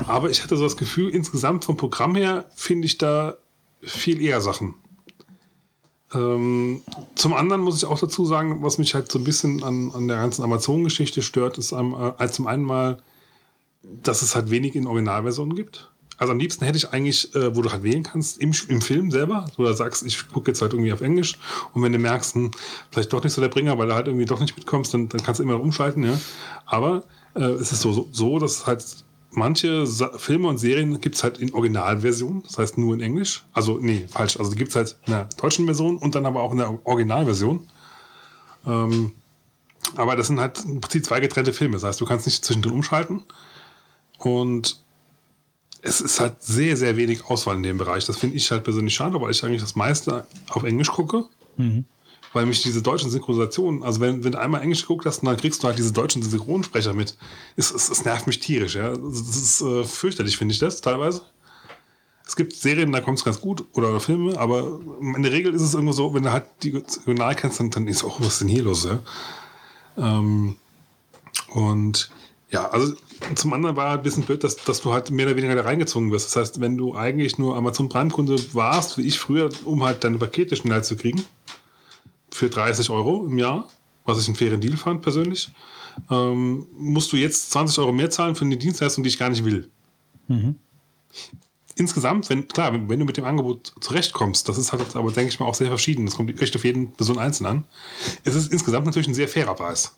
Aber 0.08 0.30
ich 0.30 0.44
hatte 0.44 0.58
so 0.58 0.64
das 0.64 0.78
Gefühl, 0.78 1.10
insgesamt 1.10 1.64
vom 1.64 1.78
Programm 1.78 2.16
her 2.16 2.46
finde 2.56 2.88
ich 2.88 2.98
da 2.98 3.36
viel 3.82 4.20
eher 4.22 4.42
Sachen. 4.42 4.74
Ähm, 6.14 6.82
zum 7.16 7.34
anderen 7.34 7.62
muss 7.62 7.78
ich 7.78 7.86
auch 7.86 8.00
dazu 8.00 8.26
sagen, 8.26 8.64
was 8.64 8.78
mich 8.78 8.96
halt 8.96 9.12
so 9.12 9.20
ein 9.20 9.26
bisschen 9.26 9.64
an, 9.64 9.92
an 9.94 10.08
der 10.08 10.18
ganzen 10.18 10.42
Amazon-Geschichte 10.44 11.22
stört, 11.22 11.58
ist 11.58 11.74
am, 11.74 11.94
äh, 11.94 12.14
als 12.18 12.34
zum 12.34 12.48
einen 12.48 12.64
mal, 12.64 12.98
dass 14.04 14.22
es 14.22 14.36
halt 14.36 14.50
wenig 14.50 14.76
in 14.76 14.88
Originalversionen 14.88 15.56
gibt. 15.56 15.92
Also 16.18 16.32
am 16.32 16.40
liebsten 16.40 16.66
hätte 16.66 16.78
ich 16.78 16.90
eigentlich, 16.90 17.34
äh, 17.36 17.56
wo 17.56 17.62
du 17.62 17.72
halt 17.72 17.84
wählen 17.84 18.04
kannst, 18.04 18.42
im, 18.42 18.52
im 18.70 18.82
Film 18.82 19.12
selber, 19.12 19.46
wo 19.56 19.64
du 19.64 19.74
sagst, 19.74 20.04
ich 20.04 20.28
gucke 20.30 20.50
jetzt 20.50 20.62
halt 20.62 20.74
irgendwie 20.74 20.92
auf 20.92 21.02
Englisch 21.02 21.38
und 21.74 21.84
wenn 21.84 21.92
du 21.92 22.00
merkst, 22.00 22.34
hm, 22.34 22.52
vielleicht 22.92 23.14
doch 23.14 23.24
nicht 23.24 23.34
so 23.34 23.42
der 23.42 23.50
Bringer, 23.50 23.78
weil 23.78 23.88
du 23.88 23.94
halt 23.94 24.08
irgendwie 24.08 24.26
doch 24.26 24.40
nicht 24.40 24.58
mitkommst, 24.58 24.94
dann, 24.94 25.10
dann 25.10 25.22
kannst 25.22 25.40
du 25.40 25.44
immer 25.44 25.60
umschalten, 25.60 26.04
ja. 26.04 26.20
Aber 26.66 27.04
äh, 27.36 27.44
es 27.44 27.72
ist 27.72 27.82
so, 27.82 28.10
so, 28.12 28.40
dass 28.40 28.66
halt 28.66 28.84
manche 29.30 29.86
Sa 29.86 30.18
Filme 30.18 30.48
und 30.48 30.58
Serien 30.58 31.00
gibt 31.00 31.16
es 31.16 31.24
halt 31.24 31.38
in 31.38 31.54
Originalversion, 31.54 32.42
das 32.44 32.58
heißt 32.58 32.78
nur 32.80 32.96
in 32.96 33.02
Englisch. 33.02 33.46
Also, 33.54 33.78
nee, 33.78 34.08
falsch. 34.10 34.38
Also 34.38 34.52
gibt 34.52 34.70
es 34.70 34.76
halt 34.76 34.98
in 35.06 35.14
der 35.14 35.30
deutschen 35.40 35.66
Version 35.66 35.98
und 35.98 36.16
dann 36.16 36.26
aber 36.26 36.42
auch 36.42 36.52
in 36.52 36.58
der 36.58 36.80
Originalversion. 36.86 37.68
Ähm, 38.66 39.12
aber 39.96 40.16
das 40.16 40.28
sind 40.28 40.40
halt 40.40 40.64
im 40.66 40.82
Prinzip 40.82 41.06
zwei 41.06 41.20
getrennte 41.20 41.54
Filme. 41.54 41.74
Das 41.74 41.84
heißt, 41.84 42.02
du 42.02 42.06
kannst 42.06 42.26
nicht 42.26 42.44
zwischendrin 42.44 42.74
umschalten. 42.74 43.24
Und 44.18 44.82
es 45.82 46.02
ist 46.02 46.20
halt 46.20 46.42
sehr, 46.42 46.76
sehr 46.76 46.98
wenig 46.98 47.26
Auswahl 47.26 47.56
in 47.56 47.64
dem 47.64 47.78
Bereich. 47.78 48.06
Das 48.06 48.18
finde 48.18 48.36
ich 48.36 48.50
halt 48.52 48.64
persönlich 48.64 48.94
schade, 48.94 49.20
weil 49.22 49.32
ich 49.32 49.44
eigentlich 49.44 49.62
das 49.62 49.76
meiste 49.76 50.26
auf 50.50 50.64
Englisch 50.64 50.90
gucke. 50.90 51.26
Weil 52.34 52.46
mich 52.46 52.62
diese 52.62 52.82
deutschen 52.82 53.10
Synchronisationen, 53.10 53.84
also 53.84 54.02
wenn, 54.02 54.24
wenn 54.24 54.34
du 54.34 54.40
einmal 54.40 54.62
Englisch 54.62 54.82
geguckt 54.82 55.06
hast, 55.06 55.26
dann 55.26 55.38
kriegst 55.38 55.64
du 55.64 55.68
halt 55.68 55.78
diese 55.78 55.94
deutschen 55.94 56.22
Synchronsprecher 56.22 56.94
mit. 56.94 57.18
Es, 57.56 57.72
es, 57.72 57.90
es 57.90 58.04
nervt 58.04 58.28
mich 58.28 58.40
tierisch, 58.40 58.76
ja. 58.76 58.90
Das 58.96 59.38
ist 59.38 59.62
äh, 59.62 59.84
fürchterlich, 59.86 60.38
finde 60.38 60.54
ich 60.54 60.60
das 60.60 60.82
teilweise. 60.82 61.22
Es 62.26 62.36
gibt 62.36 62.54
Serien, 62.54 62.92
da 62.92 63.00
kommt 63.00 63.20
es 63.20 63.24
ganz 63.24 63.40
gut 63.40 63.64
oder 63.74 64.02
Filme, 64.02 64.38
aber 64.38 64.82
in 65.16 65.24
der 65.24 65.32
Regel 65.32 65.54
ist 65.54 65.62
es 65.62 65.74
irgendwo 65.74 65.94
so, 65.94 66.14
wenn 66.14 66.24
du 66.24 66.32
halt 66.32 66.46
die 66.62 66.76
Original 67.06 67.34
kennst, 67.36 67.62
dann, 67.62 67.70
dann 67.70 67.88
ist 67.88 68.04
auch, 68.04 68.20
was 68.20 68.34
ist 68.34 68.42
denn 68.42 68.50
hier 68.50 68.64
los, 68.64 68.84
ja? 68.84 69.00
Ähm, 69.98 70.58
und 71.48 72.12
ja, 72.50 72.70
also 72.70 72.94
zum 73.36 73.54
anderen 73.54 73.76
war 73.76 73.90
halt 73.90 74.02
ein 74.02 74.04
bisschen 74.04 74.24
blöd, 74.24 74.44
dass, 74.44 74.56
dass 74.56 74.82
du 74.82 74.94
halt 74.94 75.12
mehr 75.12 75.28
oder 75.28 75.36
weniger 75.36 75.56
da 75.56 75.62
reingezogen 75.62 76.12
wirst. 76.12 76.28
Das 76.28 76.36
heißt, 76.36 76.62
wenn 76.62 76.78
du 76.78 76.96
eigentlich 76.96 77.38
nur 77.38 77.56
Amazon 77.56 77.90
Prime-Kunde 77.90 78.38
warst, 78.54 78.98
wie 78.98 79.08
ich 79.08 79.20
früher, 79.20 79.50
um 79.66 79.84
halt 79.84 80.04
deine 80.04 80.18
Pakete 80.18 80.56
schneller 80.56 80.84
zu 80.84 80.96
kriegen, 80.96 81.24
für 82.32 82.50
30 82.50 82.90
Euro 82.90 83.26
im 83.26 83.38
Jahr, 83.38 83.68
was 84.06 84.20
ich 84.20 84.28
einen 84.28 84.36
fairen 84.36 84.62
Deal 84.62 84.78
fand 84.78 85.02
persönlich, 85.02 85.50
ähm, 86.10 86.68
musst 86.78 87.12
du 87.12 87.18
jetzt 87.18 87.52
20 87.52 87.80
Euro 87.80 87.92
mehr 87.92 88.10
zahlen 88.10 88.36
für 88.36 88.46
eine 88.46 88.58
Dienstleistung, 88.58 89.04
die 89.04 89.10
ich 89.10 89.20
gar 89.20 89.30
nicht 89.30 89.44
will. 89.44 89.70
Insgesamt, 91.76 92.30
wenn, 92.30 92.48
klar, 92.48 92.74
wenn, 92.74 92.90
wenn 92.90 93.00
du 93.00 93.06
mit 93.06 93.18
dem 93.18 93.26
Angebot 93.26 93.74
zurechtkommst, 93.80 94.50
das 94.50 94.58
ist 94.58 94.72
halt 94.72 94.96
aber, 94.96 95.12
denke 95.12 95.30
ich 95.30 95.40
mal, 95.40 95.46
auch 95.46 95.56
sehr 95.56 95.68
verschieden. 95.68 96.06
Das 96.06 96.16
kommt 96.16 96.42
echt 96.42 96.56
auf 96.56 96.66
jeden 96.66 96.92
Person 96.94 97.20
einzeln 97.20 97.46
an. 97.46 97.64
Es 98.24 98.36
ist 98.36 98.52
insgesamt 98.52 98.86
natürlich 98.86 99.08
ein 99.08 99.14
sehr 99.14 99.28
fairer 99.28 99.54
Preis. 99.54 99.96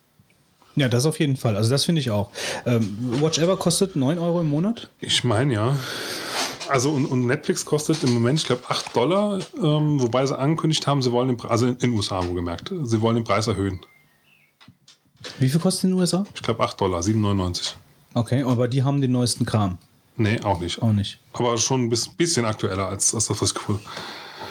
Ja, 0.75 0.87
das 0.87 1.05
auf 1.05 1.19
jeden 1.19 1.35
Fall. 1.35 1.55
Also 1.57 1.69
das 1.69 1.85
finde 1.85 1.99
ich 2.01 2.11
auch. 2.11 2.29
Ähm, 2.65 2.95
Watch 3.21 3.37
Ever 3.39 3.57
kostet 3.57 3.95
9 3.95 4.17
Euro 4.19 4.39
im 4.41 4.49
Monat. 4.49 4.89
Ich 4.99 5.23
meine 5.23 5.53
ja. 5.53 5.75
Also 6.69 6.91
und, 6.91 7.05
und 7.07 7.25
Netflix 7.25 7.65
kostet 7.65 8.03
im 8.03 8.13
Moment, 8.13 8.39
ich 8.39 8.45
glaube, 8.45 8.61
8 8.67 8.95
Dollar, 8.95 9.39
ähm, 9.57 9.99
wobei 9.99 10.25
sie 10.25 10.37
angekündigt 10.37 10.85
haben, 10.87 11.01
sie 11.01 11.11
wollen 11.11 11.27
den 11.29 11.37
Preis, 11.37 11.51
also 11.51 11.67
in 11.67 11.77
den 11.79 11.93
USA 11.93 12.17
haben 12.17 12.27
wir 12.29 12.35
gemerkt, 12.35 12.71
sie 12.83 13.01
wollen 13.01 13.15
den 13.15 13.23
Preis 13.23 13.47
erhöhen. 13.47 13.79
Wie 15.39 15.49
viel 15.49 15.59
kostet 15.59 15.85
in 15.85 15.89
den 15.91 15.99
USA? 15.99 16.25
Ich 16.33 16.41
glaube 16.43 16.63
8 16.63 16.79
Dollar, 16.79 17.01
7,99. 17.01 17.73
Okay, 18.13 18.43
aber 18.43 18.67
die 18.67 18.83
haben 18.83 19.01
den 19.01 19.11
neuesten 19.11 19.45
Kram. 19.45 19.77
Nee, 20.15 20.39
auch 20.43 20.59
nicht. 20.59 20.81
Auch 20.81 20.91
nicht. 20.93 21.19
Aber 21.33 21.57
schon 21.57 21.85
ein 21.85 21.89
bis- 21.89 22.07
bisschen 22.07 22.45
aktueller 22.45 22.87
als, 22.87 23.13
als 23.15 23.27
das, 23.27 23.41
was 23.41 23.49
ich 23.49 23.55
gefunden 23.55 23.81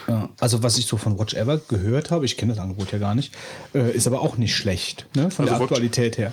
Ja. 0.08 0.28
Also 0.40 0.62
was 0.62 0.78
ich 0.78 0.86
so 0.86 0.96
von 0.96 1.18
Watch 1.18 1.34
Ever 1.34 1.58
gehört 1.58 2.10
habe, 2.10 2.24
ich 2.24 2.36
kenne 2.36 2.54
das 2.54 2.62
Angebot 2.62 2.92
ja 2.92 2.98
gar 2.98 3.14
nicht, 3.14 3.34
äh, 3.74 3.90
ist 3.94 4.06
aber 4.06 4.20
auch 4.22 4.36
nicht 4.38 4.54
schlecht, 4.56 5.06
ne? 5.14 5.30
von 5.30 5.44
Also 5.44 5.54
der 5.54 5.60
Watch- 5.60 5.62
Aktualität 5.72 6.18
her. 6.18 6.32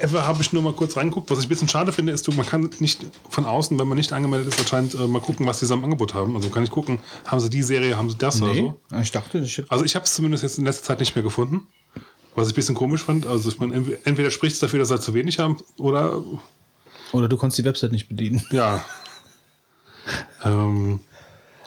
Ever 0.00 0.26
habe 0.26 0.40
ich 0.40 0.52
nur 0.54 0.62
mal 0.62 0.72
kurz 0.72 0.96
reingeguckt. 0.96 1.30
Was 1.30 1.40
ich 1.40 1.44
ein 1.46 1.48
bisschen 1.50 1.68
schade 1.68 1.92
finde, 1.92 2.12
ist, 2.12 2.26
du, 2.26 2.32
man 2.32 2.46
kann 2.46 2.70
nicht 2.78 3.04
von 3.28 3.44
außen, 3.44 3.78
wenn 3.78 3.86
man 3.86 3.98
nicht 3.98 4.12
angemeldet 4.12 4.48
ist, 4.54 4.58
anscheinend 4.60 4.94
äh, 4.94 5.06
mal 5.06 5.20
gucken, 5.20 5.46
was 5.46 5.60
so 5.60 5.74
im 5.74 5.84
Angebot 5.84 6.14
haben. 6.14 6.34
Also 6.36 6.48
kann 6.48 6.64
ich 6.64 6.70
gucken, 6.70 7.00
haben 7.26 7.38
sie 7.40 7.50
die 7.50 7.62
Serie, 7.62 7.96
haben 7.98 8.08
sie 8.08 8.16
das 8.16 8.40
oder 8.40 8.54
so. 8.54 8.80
Ich 9.02 9.10
dachte, 9.12 9.38
ich 9.40 9.62
Also 9.70 9.84
ich 9.84 9.94
habe 9.94 10.06
es 10.06 10.14
zumindest 10.14 10.42
jetzt 10.42 10.58
in 10.58 10.64
letzter 10.64 10.84
Zeit 10.84 11.00
nicht 11.00 11.14
mehr 11.14 11.22
gefunden. 11.22 11.66
Was 12.34 12.46
ich 12.48 12.54
ein 12.54 12.56
bisschen 12.56 12.74
komisch 12.76 13.02
fand. 13.02 13.26
Also 13.26 13.50
ich 13.50 13.58
meine, 13.58 13.74
entweder, 13.74 13.98
entweder 14.04 14.30
spricht 14.30 14.54
es 14.54 14.60
dafür, 14.60 14.78
dass 14.78 14.88
sie 14.88 15.00
zu 15.00 15.12
wenig 15.12 15.38
haben, 15.38 15.58
oder 15.76 16.22
oder 17.12 17.28
du 17.28 17.36
konntest 17.36 17.58
die 17.58 17.64
Website 17.64 17.92
nicht 17.92 18.08
bedienen. 18.08 18.42
ja. 18.50 18.82
ähm, 20.44 21.00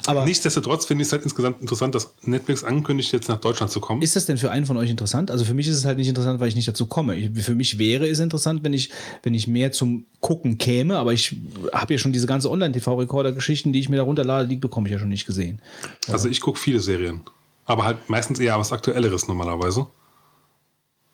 Aber 0.05 0.25
nichtsdestotrotz 0.25 0.85
finde 0.85 1.03
ich 1.03 1.07
es 1.07 1.11
halt 1.11 1.23
insgesamt 1.23 1.61
interessant, 1.61 1.95
dass 1.95 2.13
Netflix 2.23 2.63
ankündigt, 2.63 3.11
jetzt 3.11 3.29
nach 3.29 3.39
Deutschland 3.39 3.71
zu 3.71 3.79
kommen. 3.79 4.01
ist 4.01 4.15
das 4.15 4.25
denn 4.25 4.37
für 4.37 4.51
einen 4.51 4.65
von 4.65 4.77
euch 4.77 4.89
interessant? 4.89 5.31
Also 5.31 5.45
für 5.45 5.53
mich 5.53 5.67
ist 5.67 5.77
es 5.77 5.85
halt 5.85 5.97
nicht 5.97 6.07
interessant, 6.07 6.39
weil 6.39 6.47
ich 6.47 6.55
nicht 6.55 6.67
dazu 6.67 6.85
komme. 6.85 7.15
Ich, 7.15 7.43
für 7.43 7.55
mich 7.55 7.77
wäre 7.77 8.07
es 8.07 8.19
interessant, 8.19 8.63
wenn 8.63 8.73
ich, 8.73 8.91
wenn 9.23 9.33
ich 9.33 9.47
mehr 9.47 9.71
zum 9.71 10.05
Gucken 10.19 10.57
käme, 10.57 10.97
aber 10.97 11.13
ich 11.13 11.35
habe 11.73 11.93
ja 11.93 11.97
schon 11.97 12.13
diese 12.13 12.27
ganze 12.27 12.49
Online-TV-Rekorder-Geschichten, 12.49 13.73
die 13.73 13.79
ich 13.79 13.89
mir 13.89 13.97
da 13.97 14.03
runterlade, 14.03 14.47
die 14.47 14.57
bekomme 14.57 14.87
ich 14.87 14.93
ja 14.93 14.99
schon 14.99 15.09
nicht 15.09 15.25
gesehen. 15.25 15.61
Also 16.07 16.29
ich 16.29 16.41
gucke 16.41 16.59
viele 16.59 16.79
Serien. 16.79 17.21
Aber 17.65 17.85
halt 17.85 18.09
meistens 18.09 18.39
eher 18.39 18.57
was 18.59 18.71
Aktuelleres 18.71 19.27
normalerweise. 19.27 19.87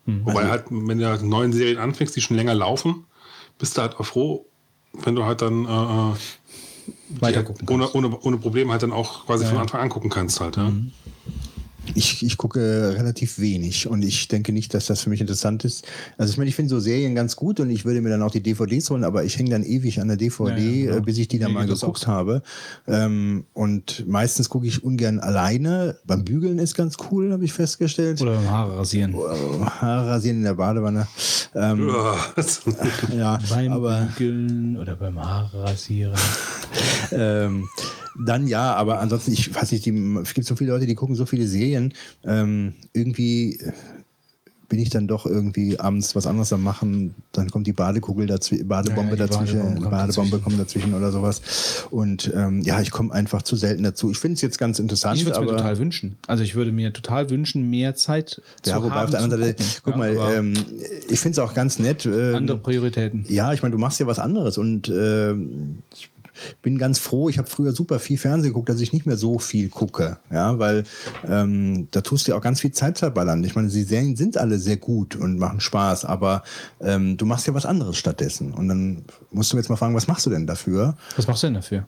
Wobei 0.08 0.48
halt, 0.48 0.64
wenn 0.70 0.98
du 0.98 1.06
halt 1.06 1.22
neuen 1.22 1.52
Serien 1.52 1.76
anfängst, 1.78 2.16
die 2.16 2.22
schon 2.22 2.36
länger 2.36 2.54
laufen, 2.54 3.04
bist 3.58 3.76
du 3.76 3.82
halt 3.82 4.00
auch 4.00 4.06
froh, 4.06 4.46
wenn 4.94 5.14
du 5.14 5.24
halt 5.24 5.42
dann 5.42 5.66
äh, 5.66 6.16
die 6.16 6.37
Weiter 7.20 7.42
gucken 7.42 7.68
ohne, 7.68 7.90
ohne, 7.92 8.18
ohne 8.20 8.36
Probleme 8.38 8.72
halt 8.72 8.82
dann 8.82 8.92
auch 8.92 9.26
quasi 9.26 9.44
von 9.44 9.58
Anfang 9.58 9.80
an 9.80 9.88
gucken 9.88 10.10
kannst 10.10 10.40
halt. 10.40 10.56
Ja. 10.56 10.72
Ich, 11.94 12.24
ich 12.24 12.36
gucke 12.36 12.94
relativ 12.96 13.38
wenig 13.38 13.86
und 13.88 14.02
ich 14.02 14.28
denke 14.28 14.52
nicht, 14.52 14.74
dass 14.74 14.86
das 14.86 15.02
für 15.02 15.10
mich 15.10 15.20
interessant 15.20 15.64
ist. 15.64 15.86
Also 16.16 16.32
ich 16.32 16.38
meine, 16.38 16.48
ich 16.48 16.56
finde 16.56 16.70
so 16.70 16.80
Serien 16.80 17.14
ganz 17.14 17.36
gut 17.36 17.60
und 17.60 17.70
ich 17.70 17.84
würde 17.84 18.00
mir 18.00 18.10
dann 18.10 18.22
auch 18.22 18.30
die 18.30 18.42
DVDs 18.42 18.90
holen, 18.90 19.04
aber 19.04 19.24
ich 19.24 19.38
hänge 19.38 19.50
dann 19.50 19.64
ewig 19.64 20.00
an 20.00 20.08
der 20.08 20.16
DVD, 20.16 20.50
Ja, 20.50 20.58
ja, 20.58 20.84
genau. 20.86 20.96
äh, 20.96 21.00
bis 21.00 21.18
ich 21.18 21.28
die 21.28 21.38
dann 21.38 21.52
Mir 21.52 21.60
mal 21.60 21.66
geguckt 21.66 22.06
habe. 22.06 22.42
Ähm, 22.86 23.44
und 23.54 24.06
meistens 24.06 24.48
gucke 24.48 24.66
ich 24.66 24.84
ungern 24.84 25.20
alleine. 25.20 25.96
Beim 26.06 26.24
Bügeln 26.24 26.58
ist 26.58 26.74
ganz 26.74 26.96
cool, 27.10 27.32
habe 27.32 27.44
ich 27.44 27.52
festgestellt. 27.52 28.20
Oder 28.20 28.34
beim 28.36 28.50
Haare 28.50 28.78
rasieren. 28.78 29.14
Haare 29.14 30.10
rasieren 30.10 30.38
in 30.38 30.44
der 30.44 30.54
Badewanne. 30.54 31.06
Ähm, 31.54 31.88
ja, 33.16 33.38
Beim 33.48 33.72
aber 33.72 34.08
Bügeln 34.16 34.76
oder 34.76 34.96
beim 34.96 35.18
Haare 35.18 35.62
rasieren. 35.62 36.14
ähm, 37.12 37.68
dann 38.20 38.48
ja, 38.48 38.74
aber 38.74 38.98
ansonsten, 38.98 39.32
ich 39.32 39.54
weiß 39.54 39.70
nicht, 39.72 39.86
die, 39.86 40.18
es 40.22 40.34
gibt 40.34 40.46
so 40.46 40.56
viele 40.56 40.72
Leute, 40.72 40.86
die 40.86 40.94
gucken 40.96 41.14
so 41.14 41.24
viele 41.24 41.46
Serien. 41.46 41.77
Ähm, 42.24 42.74
irgendwie 42.92 43.58
bin 44.70 44.80
ich 44.80 44.90
dann 44.90 45.08
doch 45.08 45.24
irgendwie 45.24 45.80
abends 45.80 46.14
was 46.14 46.26
anderes 46.26 46.52
am 46.52 46.62
machen, 46.62 47.14
dann 47.32 47.48
kommt 47.50 47.66
die 47.66 47.72
Badekugel 47.72 48.26
dazwischen, 48.26 48.68
Badebombe 48.68 49.16
Ja, 49.16 49.24
die 49.26 49.30
dazwischen, 49.32 49.56
Badebombe 49.60 49.80
kommt 49.80 49.90
Badebombe 49.90 50.30
dazwischen. 50.30 50.42
kommt 50.44 50.60
dazwischen 50.60 50.94
oder 50.94 51.10
sowas. 51.10 51.86
Und 51.90 52.30
ähm, 52.36 52.60
ja, 52.60 52.78
ich 52.82 52.90
komme 52.90 53.10
einfach 53.14 53.40
zu 53.40 53.56
selten 53.56 53.82
dazu. 53.82 54.10
Ich 54.10 54.18
finde 54.18 54.34
es 54.34 54.42
jetzt 54.42 54.58
ganz 54.58 54.78
interessant, 54.78 55.16
Ich 55.16 55.24
würde 55.24 55.38
es 55.38 55.44
mir 55.46 55.56
total 55.56 55.78
wünschen. 55.78 56.18
Also 56.26 56.44
ich 56.44 56.54
würde 56.54 56.70
mir 56.72 56.92
total 56.92 57.30
wünschen, 57.30 57.70
mehr 57.70 57.94
Zeit 57.94 58.42
zu 58.62 58.68
ja, 58.70 58.76
haben. 58.76 58.84
wobei 58.84 59.04
auf 59.04 59.10
der 59.10 59.20
anderen 59.22 59.42
Seite, 59.42 59.64
Gucken. 59.64 59.80
guck 59.84 59.94
Ja, 59.94 59.98
mal, 59.98 60.34
ähm, 60.36 60.54
ich 61.08 61.18
finde 61.18 61.32
es 61.32 61.38
auch 61.38 61.54
ganz 61.54 61.78
nett. 61.78 62.04
ähm, 62.04 62.34
andere 62.34 62.58
Prioritäten. 62.58 63.24
Ja, 63.26 63.54
ich 63.54 63.62
meine, 63.62 63.72
du 63.72 63.78
machst 63.78 64.00
ja 64.00 64.06
was 64.06 64.18
anderes 64.18 64.58
und 64.58 64.86
äh, 64.90 65.32
ich 65.32 66.10
bin 66.62 66.78
ganz 66.78 66.98
froh. 66.98 67.28
Ich 67.28 67.38
habe 67.38 67.48
früher 67.48 67.72
super 67.72 67.98
viel 67.98 68.18
Fernsehen 68.18 68.52
geguckt, 68.52 68.68
dass 68.68 68.80
ich 68.80 68.92
nicht 68.92 69.06
mehr 69.06 69.16
so 69.16 69.38
viel 69.38 69.68
gucke, 69.68 70.18
ja, 70.30 70.58
weil 70.58 70.84
ähm, 71.26 71.88
da 71.90 72.00
tust 72.00 72.26
du 72.26 72.32
ja 72.32 72.38
auch 72.38 72.42
ganz 72.42 72.60
viel 72.60 72.72
Zeit 72.72 72.98
zerballern. 72.98 73.42
Ich 73.44 73.54
meine, 73.54 73.68
die 73.68 73.82
Serien 73.82 74.16
sind 74.16 74.36
alle 74.36 74.58
sehr 74.58 74.76
gut 74.76 75.16
und 75.16 75.38
machen 75.38 75.60
Spaß, 75.60 76.04
aber 76.04 76.42
ähm, 76.80 77.16
du 77.16 77.26
machst 77.26 77.46
ja 77.46 77.54
was 77.54 77.66
anderes 77.66 77.96
stattdessen. 77.96 78.52
Und 78.52 78.68
dann 78.68 79.04
musst 79.30 79.52
du 79.52 79.56
mir 79.56 79.62
jetzt 79.62 79.68
mal 79.68 79.76
fragen, 79.76 79.94
was 79.94 80.08
machst 80.08 80.26
du 80.26 80.30
denn 80.30 80.46
dafür? 80.46 80.96
Was 81.16 81.26
machst 81.26 81.42
du 81.42 81.48
denn 81.48 81.54
dafür? 81.54 81.86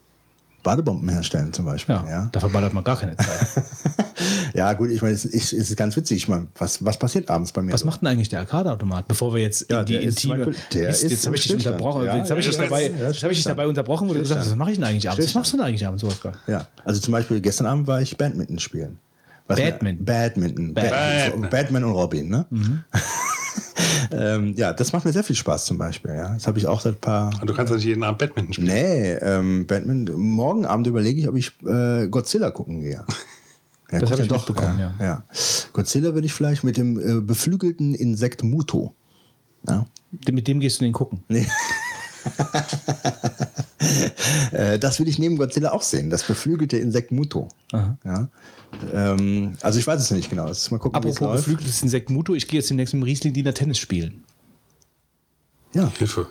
Badebomben 0.62 1.08
herstellen 1.08 1.52
zum 1.52 1.64
Beispiel. 1.64 1.94
Ja, 1.94 2.04
Ja, 2.08 2.28
da 2.32 2.40
verballert 2.40 2.72
man 2.74 2.84
gar 2.84 2.96
keine 2.98 3.16
Zeit. 3.16 3.64
ja 4.54 4.72
gut, 4.74 4.90
ich 4.90 5.00
meine, 5.00 5.14
es 5.14 5.24
ist, 5.24 5.52
ist 5.52 5.74
ganz 5.76 5.96
witzig. 5.96 6.18
Ich 6.18 6.28
meine, 6.28 6.48
was, 6.58 6.84
was 6.84 6.98
passiert 6.98 7.30
abends 7.30 7.52
bei 7.52 7.62
mir? 7.62 7.72
Was 7.72 7.80
so? 7.80 7.86
macht 7.86 8.02
denn 8.02 8.08
eigentlich 8.08 8.28
der 8.28 8.40
Arcade-Automat? 8.40 9.08
Bevor 9.08 9.32
wir 9.34 9.40
jetzt 9.42 9.70
Ja, 9.70 9.80
in 9.80 9.86
die 9.86 9.96
intime... 9.96 10.44
Beispiel- 10.46 10.54
der 10.74 10.88
ist 10.90 11.02
jetzt 11.02 11.26
habe 11.26 11.36
ich 11.36 11.42
dich 11.42 11.52
unterbrochen. 11.54 12.04
Ja, 12.04 12.16
jetzt 12.16 12.30
habe 12.30 12.40
ich, 12.40 12.46
dich 12.46 12.56
dabei, 12.56 12.90
hab 13.02 13.10
ich 13.12 13.20
dich 13.38 13.44
dabei 13.44 13.66
unterbrochen, 13.66 14.08
wo 14.08 14.12
du 14.14 14.20
gesagt 14.20 14.40
hast, 14.40 14.50
was 14.50 14.56
mache 14.56 14.72
ich 14.72 14.76
denn 14.76 14.84
eigentlich 14.84 15.08
abends? 15.08 15.26
Was 15.26 15.34
machst 15.34 15.52
du 15.52 15.56
denn 15.56 15.66
eigentlich 15.66 15.86
abends, 15.86 16.02
Wolfgang? 16.02 16.36
Ja, 16.46 16.66
also 16.84 17.00
zum 17.00 17.12
Beispiel 17.12 17.40
gestern 17.40 17.66
Abend 17.66 17.86
war 17.86 18.02
ich 18.02 18.16
Badminton 18.16 18.58
spielen. 18.58 18.98
Was 19.46 19.58
Badminton? 19.58 20.04
Badminton. 20.04 20.74
Badminton. 20.74 21.40
Bad- 21.42 21.50
Batman 21.50 21.84
und 21.84 21.92
Robin, 21.92 22.28
ne? 22.28 22.46
ähm, 24.12 24.54
ja, 24.56 24.72
das 24.72 24.92
macht 24.92 25.04
mir 25.04 25.12
sehr 25.12 25.24
viel 25.24 25.36
Spaß 25.36 25.64
zum 25.64 25.78
Beispiel. 25.78 26.14
Ja. 26.14 26.34
Das 26.34 26.46
habe 26.46 26.58
ich 26.58 26.66
auch 26.66 26.80
seit 26.80 26.94
ein 26.94 27.00
paar. 27.00 27.30
Du 27.44 27.54
kannst 27.54 27.70
ja 27.70 27.76
nicht 27.76 27.86
jeden 27.86 28.02
Abend 28.02 28.18
Badminton 28.18 28.52
spielen. 28.52 28.68
Nee, 28.68 29.12
ähm, 29.14 29.66
Batman. 29.66 30.04
Morgen 30.14 30.66
Abend 30.66 30.86
überlege 30.86 31.20
ich, 31.20 31.28
ob 31.28 31.36
ich 31.36 31.52
äh, 31.66 32.08
Godzilla 32.08 32.50
gucken 32.50 32.80
gehe. 32.80 33.04
Ja, 33.92 33.98
Das 33.98 34.10
guck 34.10 34.18
hab 34.20 34.24
ich 34.24 34.30
ja 34.30 34.36
mitbekommen, 34.36 34.78
ja. 34.78 34.94
ja. 35.00 35.24
Godzilla 35.72 36.14
würde 36.14 36.24
ich 36.24 36.32
vielleicht 36.32 36.62
mit 36.62 36.76
dem 36.76 36.96
äh, 37.00 37.20
beflügelten 37.20 37.96
Insekt 37.96 38.44
Muto. 38.44 38.94
Ja. 39.68 39.84
Mit 40.30 40.46
dem 40.46 40.60
gehst 40.60 40.80
du 40.80 40.84
den 40.84 40.92
gucken. 40.92 41.24
Nee. 41.28 41.48
Äh, 44.52 44.78
das 44.78 45.00
will 45.00 45.08
ich 45.08 45.18
neben 45.18 45.38
Godzilla 45.38 45.72
auch 45.72 45.82
sehen, 45.82 46.10
das 46.10 46.22
beflügelte 46.22 46.76
Insekt 46.76 47.12
Muto. 47.12 47.48
Ja. 47.72 48.28
Ähm, 48.92 49.56
also 49.62 49.78
ich 49.78 49.86
weiß 49.86 50.00
es 50.00 50.10
nicht 50.10 50.28
genau. 50.28 50.44
Mal 50.46 50.78
gucken, 50.78 50.96
Apropos 50.96 51.20
läuft. 51.20 51.36
geflügeltes 51.44 51.82
Insekt 51.82 52.10
Muto, 52.10 52.34
ich 52.34 52.46
gehe 52.46 52.60
jetzt 52.60 52.68
demnächst 52.68 52.92
mit 52.94 53.02
dem 53.02 53.04
Riesling 53.04 53.32
Diener 53.32 53.54
Tennis 53.54 53.78
spielen. 53.78 54.24
Ja. 55.74 55.90
Hilfe. 55.98 56.26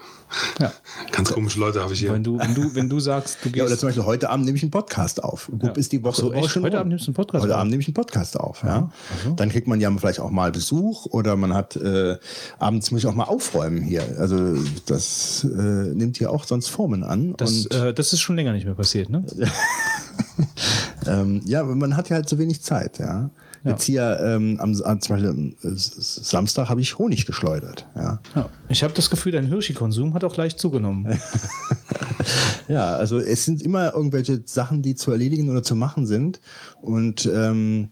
Ja. 0.59 0.71
Ganz 1.11 1.31
komische 1.31 1.59
Leute 1.59 1.81
habe 1.81 1.93
ich 1.93 1.99
hier. 1.99 2.13
Wenn 2.13 2.23
du, 2.23 2.37
wenn 2.39 2.53
du, 2.53 2.75
wenn 2.75 2.89
du 2.89 2.99
sagst, 2.99 3.37
du 3.43 3.49
Ja, 3.55 3.63
oder 3.63 3.69
gehst. 3.69 3.79
zum 3.79 3.89
Beispiel 3.89 4.05
heute 4.05 4.29
Abend 4.29 4.45
nehme 4.45 4.57
ich 4.57 4.63
einen 4.63 4.71
Podcast 4.71 5.23
auf. 5.23 5.51
Guck, 5.59 5.77
ist 5.77 5.91
die 5.91 6.03
Woche 6.03 6.21
so, 6.21 6.33
echt? 6.33 6.49
schon 6.49 6.63
Heute 6.63 6.77
rum. 6.77 6.81
Abend 6.81 6.89
nimmst 6.89 7.07
du 7.07 7.09
einen 7.09 7.15
Podcast 7.15 7.43
Heute 7.43 7.53
auf? 7.55 7.59
Abend 7.59 7.71
nehme 7.71 7.81
ich 7.81 7.87
einen 7.87 7.93
Podcast 7.93 8.39
auf. 8.39 8.63
Ja. 8.63 8.91
Dann 9.35 9.49
kriegt 9.49 9.67
man 9.67 9.79
ja 9.79 9.91
vielleicht 9.97 10.19
auch 10.19 10.29
mal 10.29 10.51
Besuch 10.51 11.05
oder 11.07 11.35
man 11.35 11.53
hat 11.53 11.75
äh, 11.75 12.17
abends 12.59 12.91
muss 12.91 13.01
ich 13.01 13.07
auch 13.07 13.15
mal 13.15 13.25
aufräumen 13.25 13.81
hier. 13.81 14.03
Also 14.19 14.55
das 14.85 15.43
äh, 15.43 15.57
nimmt 15.57 16.17
hier 16.17 16.31
auch 16.31 16.43
sonst 16.43 16.69
Formen 16.69 17.03
an. 17.03 17.33
das, 17.37 17.65
und 17.65 17.73
äh, 17.73 17.93
das 17.93 18.13
ist 18.13 18.21
schon 18.21 18.35
länger 18.35 18.53
nicht 18.53 18.65
mehr 18.65 18.75
passiert, 18.75 19.09
ne? 19.09 19.23
ähm, 21.07 21.41
ja, 21.45 21.63
man 21.63 21.95
hat 21.95 22.09
ja 22.09 22.15
halt 22.17 22.29
so 22.29 22.37
wenig 22.37 22.61
Zeit. 22.61 22.99
Ja. 22.99 23.29
Jetzt 23.63 23.83
hier 23.83 24.19
ähm, 24.23 24.57
am, 24.59 24.73
zum 24.73 24.83
Beispiel, 24.85 25.27
am, 25.29 25.49
äh, 25.63 25.75
Samstag 25.75 26.69
habe 26.69 26.81
ich 26.81 26.97
Honig 26.97 27.25
geschleudert. 27.25 27.85
Ja. 27.95 28.19
Ja. 28.35 28.49
Ich 28.69 28.83
habe 28.83 28.93
das 28.93 29.09
Gefühl, 29.09 29.33
dein 29.33 29.47
Hirschi-Konsum 29.47 30.13
hat 30.13 30.23
auch 30.23 30.37
leicht 30.37 30.59
zugenommen. 30.59 31.19
Ja, 32.67 32.95
also 32.95 33.17
es 33.17 33.45
sind 33.45 33.61
immer 33.63 33.93
irgendwelche 33.95 34.41
Sachen, 34.45 34.81
die 34.83 34.93
zu 34.93 35.11
erledigen 35.11 35.49
oder 35.49 35.63
zu 35.63 35.75
machen 35.75 36.05
sind. 36.05 36.39
Und 36.81 37.25
ähm, 37.33 37.89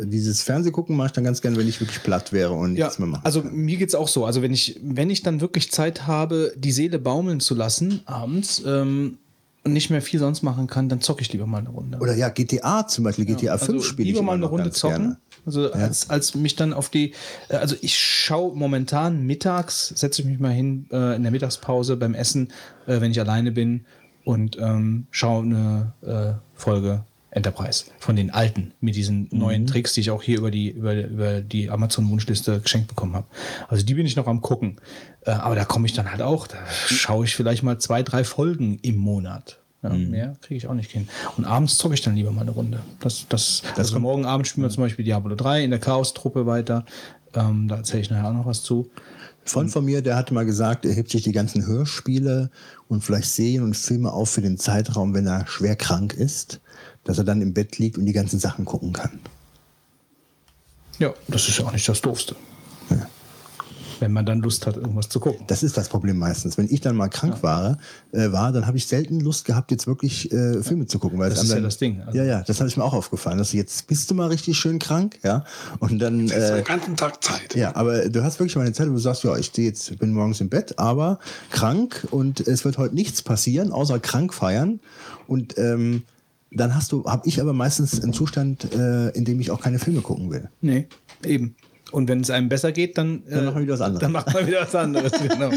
dieses 0.00 0.42
Fernsehgucken 0.42 0.96
mache 0.96 1.08
ich 1.08 1.12
dann 1.12 1.24
ganz 1.24 1.42
gern, 1.42 1.56
wenn 1.56 1.68
ich 1.68 1.80
wirklich 1.80 2.02
platt 2.02 2.32
wäre 2.32 2.52
und 2.52 2.76
Ja, 2.76 2.86
nichts 2.86 2.98
mehr 2.98 3.08
mache. 3.08 3.24
also 3.26 3.42
mir 3.42 3.76
geht's 3.76 3.94
auch 3.94 4.08
so. 4.08 4.24
Also 4.24 4.40
wenn 4.40 4.52
ich, 4.52 4.80
wenn 4.82 5.10
ich 5.10 5.22
dann 5.22 5.40
wirklich 5.42 5.70
Zeit 5.70 6.06
habe, 6.06 6.52
die 6.56 6.72
Seele 6.72 6.98
baumeln 6.98 7.40
zu 7.40 7.54
lassen 7.54 8.00
abends 8.06 8.62
ähm, 8.66 9.18
und 9.64 9.72
nicht 9.72 9.90
mehr 9.90 10.00
viel 10.02 10.18
sonst 10.18 10.42
machen 10.42 10.66
kann, 10.66 10.88
dann 10.88 11.00
zocke 11.00 11.22
ich 11.22 11.32
lieber 11.32 11.46
mal 11.46 11.58
eine 11.58 11.68
Runde. 11.68 11.98
Oder 11.98 12.14
ja, 12.16 12.28
GTA 12.30 12.86
zum 12.86 13.04
Beispiel, 13.04 13.26
GTA 13.26 13.58
5 13.58 13.70
also 13.70 13.82
spiele 13.82 14.08
ich 14.08 14.14
lieber 14.14 14.24
mal 14.24 14.34
eine 14.34 14.46
Runde 14.46 14.70
zocken, 14.70 14.96
Gerne. 14.96 15.16
also 15.44 15.70
als, 15.72 16.08
als 16.08 16.34
mich 16.34 16.56
dann 16.56 16.72
auf 16.72 16.88
die, 16.88 17.12
äh, 17.48 17.56
also 17.56 17.76
ich 17.82 17.98
schaue 17.98 18.56
momentan 18.56 19.22
mittags, 19.26 19.88
setze 19.88 20.22
ich 20.22 20.28
mich 20.28 20.38
mal 20.38 20.52
hin 20.52 20.86
äh, 20.90 21.16
in 21.16 21.22
der 21.22 21.30
Mittagspause 21.32 21.96
beim 21.96 22.14
Essen, 22.14 22.48
äh, 22.86 23.00
wenn 23.00 23.10
ich 23.10 23.20
alleine 23.20 23.52
bin 23.52 23.84
und 24.24 24.56
ähm, 24.58 25.06
schaue 25.10 25.42
eine 25.44 25.92
äh, 26.02 26.32
Folge 26.54 27.04
Enterprise 27.32 27.84
von 28.00 28.16
den 28.16 28.30
alten 28.32 28.72
mit 28.80 28.96
diesen 28.96 29.28
Mhm. 29.30 29.38
neuen 29.38 29.66
Tricks, 29.66 29.92
die 29.92 30.00
ich 30.00 30.10
auch 30.10 30.22
hier 30.22 30.38
über 30.38 30.50
die 30.50 30.70
über, 30.70 30.94
über 30.94 31.40
die 31.40 31.70
Amazon 31.70 32.10
Wunschliste 32.10 32.60
geschenkt 32.60 32.88
bekommen 32.88 33.14
habe. 33.14 33.26
Also 33.68 33.84
die 33.84 33.94
bin 33.94 34.04
ich 34.04 34.16
noch 34.16 34.26
am 34.26 34.40
gucken, 34.40 34.80
äh, 35.22 35.30
aber 35.32 35.54
da 35.54 35.64
komme 35.64 35.86
ich 35.86 35.92
dann 35.92 36.10
halt 36.10 36.22
auch, 36.22 36.46
da 36.46 36.58
schaue 36.86 37.24
ich 37.24 37.34
vielleicht 37.34 37.62
mal 37.62 37.78
zwei 37.78 38.02
drei 38.02 38.24
Folgen 38.24 38.78
im 38.82 38.96
Monat. 38.96 39.58
Ja, 39.82 39.90
Mhm. 39.90 40.10
Mehr 40.10 40.36
kriege 40.42 40.56
ich 40.56 40.66
auch 40.66 40.74
nicht 40.74 40.90
hin. 40.90 41.08
Und 41.36 41.44
abends 41.44 41.76
zocke 41.78 41.94
ich 41.94 42.02
dann 42.02 42.14
lieber 42.14 42.30
mal 42.30 42.42
eine 42.42 42.50
Runde. 42.50 42.80
Das, 43.00 43.26
das, 43.28 43.62
also 43.76 43.98
morgen 43.98 44.26
Abend 44.26 44.46
spielen 44.46 44.66
wir 44.66 44.70
zum 44.70 44.82
Beispiel 44.82 45.04
Diablo 45.04 45.34
3 45.34 45.64
in 45.64 45.70
der 45.70 45.80
Chaos-Truppe 45.80 46.46
weiter. 46.46 46.84
Ähm, 47.34 47.68
da 47.68 47.76
erzähle 47.76 48.02
ich 48.02 48.10
nachher 48.10 48.28
auch 48.28 48.34
noch 48.34 48.46
was 48.46 48.62
zu. 48.62 48.90
Von 49.44 49.68
von 49.68 49.84
mir, 49.84 50.02
der 50.02 50.16
hatte 50.16 50.34
mal 50.34 50.44
gesagt, 50.44 50.84
er 50.84 50.92
hebt 50.92 51.10
sich 51.10 51.22
die 51.22 51.32
ganzen 51.32 51.66
Hörspiele 51.66 52.50
und 52.88 53.02
vielleicht 53.02 53.30
Serien 53.30 53.64
und 53.64 53.76
Filme 53.76 54.12
auf 54.12 54.30
für 54.30 54.42
den 54.42 54.58
Zeitraum, 54.58 55.14
wenn 55.14 55.26
er 55.26 55.46
schwer 55.46 55.76
krank 55.76 56.12
ist, 56.12 56.60
dass 57.04 57.18
er 57.18 57.24
dann 57.24 57.40
im 57.40 57.54
Bett 57.54 57.78
liegt 57.78 57.96
und 57.96 58.04
die 58.04 58.12
ganzen 58.12 58.38
Sachen 58.38 58.64
gucken 58.64 58.92
kann. 58.92 59.18
Ja, 60.98 61.14
das 61.26 61.48
ist 61.48 61.58
ja 61.58 61.64
auch 61.64 61.72
nicht 61.72 61.88
das 61.88 62.00
Doofste. 62.02 62.36
Wenn 64.00 64.12
man 64.12 64.26
dann 64.26 64.40
Lust 64.40 64.66
hat, 64.66 64.76
irgendwas 64.76 65.08
zu 65.08 65.20
gucken. 65.20 65.44
Das 65.46 65.62
ist 65.62 65.76
das 65.76 65.88
Problem 65.88 66.18
meistens. 66.18 66.56
Wenn 66.58 66.66
ich 66.70 66.80
dann 66.80 66.96
mal 66.96 67.08
krank 67.08 67.42
war, 67.42 67.78
äh, 68.12 68.32
war, 68.32 68.50
dann 68.52 68.66
habe 68.66 68.76
ich 68.78 68.86
selten 68.86 69.20
Lust 69.20 69.44
gehabt, 69.44 69.70
jetzt 69.70 69.86
wirklich 69.86 70.32
äh, 70.32 70.62
Filme 70.62 70.86
zu 70.86 70.98
gucken. 70.98 71.18
Weil 71.18 71.30
Das 71.30 71.38
ist 71.38 71.44
einem 71.44 71.50
ja 71.50 71.54
dann- 71.56 71.64
das 71.64 71.78
Ding. 71.78 72.00
Also- 72.00 72.18
ja, 72.18 72.24
ja, 72.24 72.42
das 72.42 72.58
habe 72.60 72.68
ich 72.68 72.76
mir 72.76 72.84
auch 72.84 72.94
aufgefallen. 72.94 73.38
Dass 73.38 73.52
jetzt 73.52 73.86
bist 73.86 74.10
du 74.10 74.14
mal 74.14 74.28
richtig 74.28 74.58
schön 74.58 74.78
krank, 74.78 75.18
ja, 75.22 75.44
und 75.78 75.98
dann 76.00 76.26
Das 76.26 76.36
ist 76.36 76.50
äh, 76.50 76.54
den 76.56 76.64
ganzen 76.64 76.96
Tag 76.96 77.22
Zeit. 77.22 77.54
Ja, 77.54 77.76
aber 77.76 78.08
du 78.08 78.22
hast 78.22 78.38
wirklich 78.38 78.56
mal 78.56 78.62
eine 78.62 78.72
Zeit, 78.72 78.88
wo 78.88 78.92
du 78.92 78.98
sagst, 78.98 79.22
ja, 79.24 79.36
ich 79.36 79.46
stehe 79.46 79.68
jetzt, 79.68 79.98
bin 79.98 80.12
morgens 80.12 80.40
im 80.40 80.48
Bett, 80.48 80.78
aber 80.78 81.18
krank 81.50 82.06
und 82.10 82.40
es 82.40 82.64
wird 82.64 82.78
heute 82.78 82.94
nichts 82.94 83.22
passieren, 83.22 83.72
außer 83.72 83.98
krank 84.00 84.32
feiern. 84.34 84.80
Und 85.26 85.58
ähm, 85.58 86.02
dann 86.52 86.74
hast 86.74 86.90
du, 86.92 87.04
habe 87.04 87.28
ich 87.28 87.40
aber 87.40 87.52
meistens 87.52 88.02
einen 88.02 88.12
Zustand, 88.12 88.72
äh, 88.74 89.10
in 89.10 89.24
dem 89.24 89.38
ich 89.40 89.50
auch 89.52 89.60
keine 89.60 89.78
Filme 89.78 90.00
gucken 90.00 90.30
will. 90.30 90.48
Nee, 90.60 90.88
eben. 91.24 91.54
Und 91.90 92.08
wenn 92.08 92.20
es 92.20 92.30
einem 92.30 92.48
besser 92.48 92.72
geht, 92.72 92.98
dann, 92.98 93.22
Dann 93.28 93.44
machen 93.46 93.56
wir 93.56 93.62
wieder 93.62 93.74
was 93.74 93.80
anderes. 93.80 94.00
Dann 94.00 94.12
macht 94.12 94.32
man 94.32 94.46
wieder 94.46 94.62
was 94.62 94.74
anderes, 94.74 95.12
genau. 95.28 95.50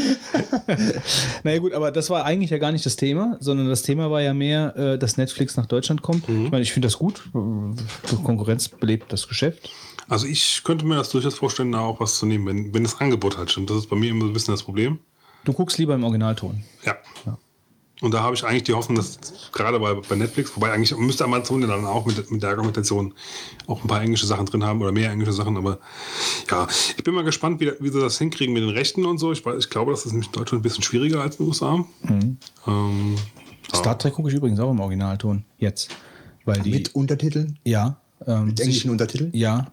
naja 1.42 1.58
gut, 1.58 1.72
aber 1.72 1.90
das 1.90 2.10
war 2.10 2.24
eigentlich 2.24 2.50
ja 2.50 2.58
gar 2.58 2.72
nicht 2.72 2.84
das 2.84 2.96
Thema, 2.96 3.36
sondern 3.40 3.68
das 3.68 3.82
Thema 3.82 4.10
war 4.10 4.20
ja 4.20 4.34
mehr, 4.34 4.76
äh, 4.76 4.98
dass 4.98 5.16
Netflix 5.16 5.56
nach 5.56 5.66
Deutschland 5.66 6.02
kommt. 6.02 6.28
Ich 6.28 6.50
meine, 6.50 6.62
ich 6.62 6.72
finde 6.72 6.86
das 6.86 6.98
gut. 6.98 7.22
Äh, 7.34 8.16
Konkurrenz 8.24 8.68
belebt 8.68 9.12
das 9.12 9.28
Geschäft. 9.28 9.70
Also 10.08 10.26
ich 10.26 10.62
könnte 10.64 10.84
mir 10.84 10.96
das 10.96 11.10
durchaus 11.10 11.34
vorstellen, 11.34 11.72
da 11.72 11.80
auch 11.80 12.00
was 12.00 12.18
zu 12.18 12.26
nehmen, 12.26 12.46
wenn, 12.46 12.74
wenn 12.74 12.82
das 12.82 13.00
Angebot 13.00 13.38
halt 13.38 13.50
stimmt. 13.50 13.70
Das 13.70 13.78
ist 13.78 13.88
bei 13.88 13.96
mir 13.96 14.10
immer 14.10 14.22
so 14.22 14.26
ein 14.28 14.32
bisschen 14.32 14.54
das 14.54 14.62
Problem. 14.62 14.98
Du 15.44 15.52
guckst 15.52 15.78
lieber 15.78 15.94
im 15.94 16.04
Originalton. 16.04 16.62
Ja. 16.84 16.96
Und 18.00 18.12
da 18.12 18.22
habe 18.22 18.34
ich 18.34 18.44
eigentlich 18.44 18.64
die 18.64 18.74
Hoffnung, 18.74 18.96
dass 18.96 19.18
gerade 19.52 19.78
bei, 19.78 19.94
bei 19.94 20.16
Netflix, 20.16 20.54
wobei 20.56 20.72
eigentlich 20.72 20.96
müsste 20.96 21.24
Amazon 21.24 21.62
ja 21.62 21.68
dann 21.68 21.84
auch 21.84 22.06
mit, 22.06 22.30
mit 22.30 22.42
der 22.42 22.50
Argumentation 22.50 23.14
auch 23.66 23.82
ein 23.82 23.88
paar 23.88 24.02
englische 24.02 24.26
Sachen 24.26 24.46
drin 24.46 24.64
haben 24.64 24.82
oder 24.82 24.90
mehr 24.90 25.10
englische 25.10 25.32
Sachen, 25.32 25.56
aber 25.56 25.78
ja, 26.50 26.66
ich 26.96 27.04
bin 27.04 27.14
mal 27.14 27.24
gespannt, 27.24 27.60
wie, 27.60 27.72
wie 27.78 27.88
sie 27.88 28.00
das 28.00 28.18
hinkriegen 28.18 28.52
mit 28.52 28.62
den 28.62 28.70
Rechten 28.70 29.06
und 29.06 29.18
so. 29.18 29.32
Ich, 29.32 29.46
ich 29.46 29.70
glaube, 29.70 29.92
das 29.92 30.04
ist 30.04 30.12
nämlich 30.12 30.26
in 30.26 30.32
Deutschland 30.32 30.60
ein 30.60 30.62
bisschen 30.62 30.82
schwieriger 30.82 31.20
als 31.22 31.36
in 31.36 31.44
den 31.44 31.48
USA. 31.48 31.84
Ähm, 32.66 33.16
ja. 33.72 33.78
Star 33.78 33.98
Trek 33.98 34.14
gucke 34.14 34.28
ich 34.28 34.34
übrigens 34.34 34.58
auch 34.58 34.70
im 34.70 34.80
Originalton. 34.80 35.44
Jetzt. 35.58 35.90
Weil 36.44 36.60
die. 36.60 36.70
Mit 36.70 36.94
Untertiteln? 36.94 37.58
ja. 37.64 37.96
Ähm, 38.26 38.46
Mit 38.46 38.60
englischen 38.60 38.90
Untertiteln? 38.90 39.30
Ja. 39.34 39.72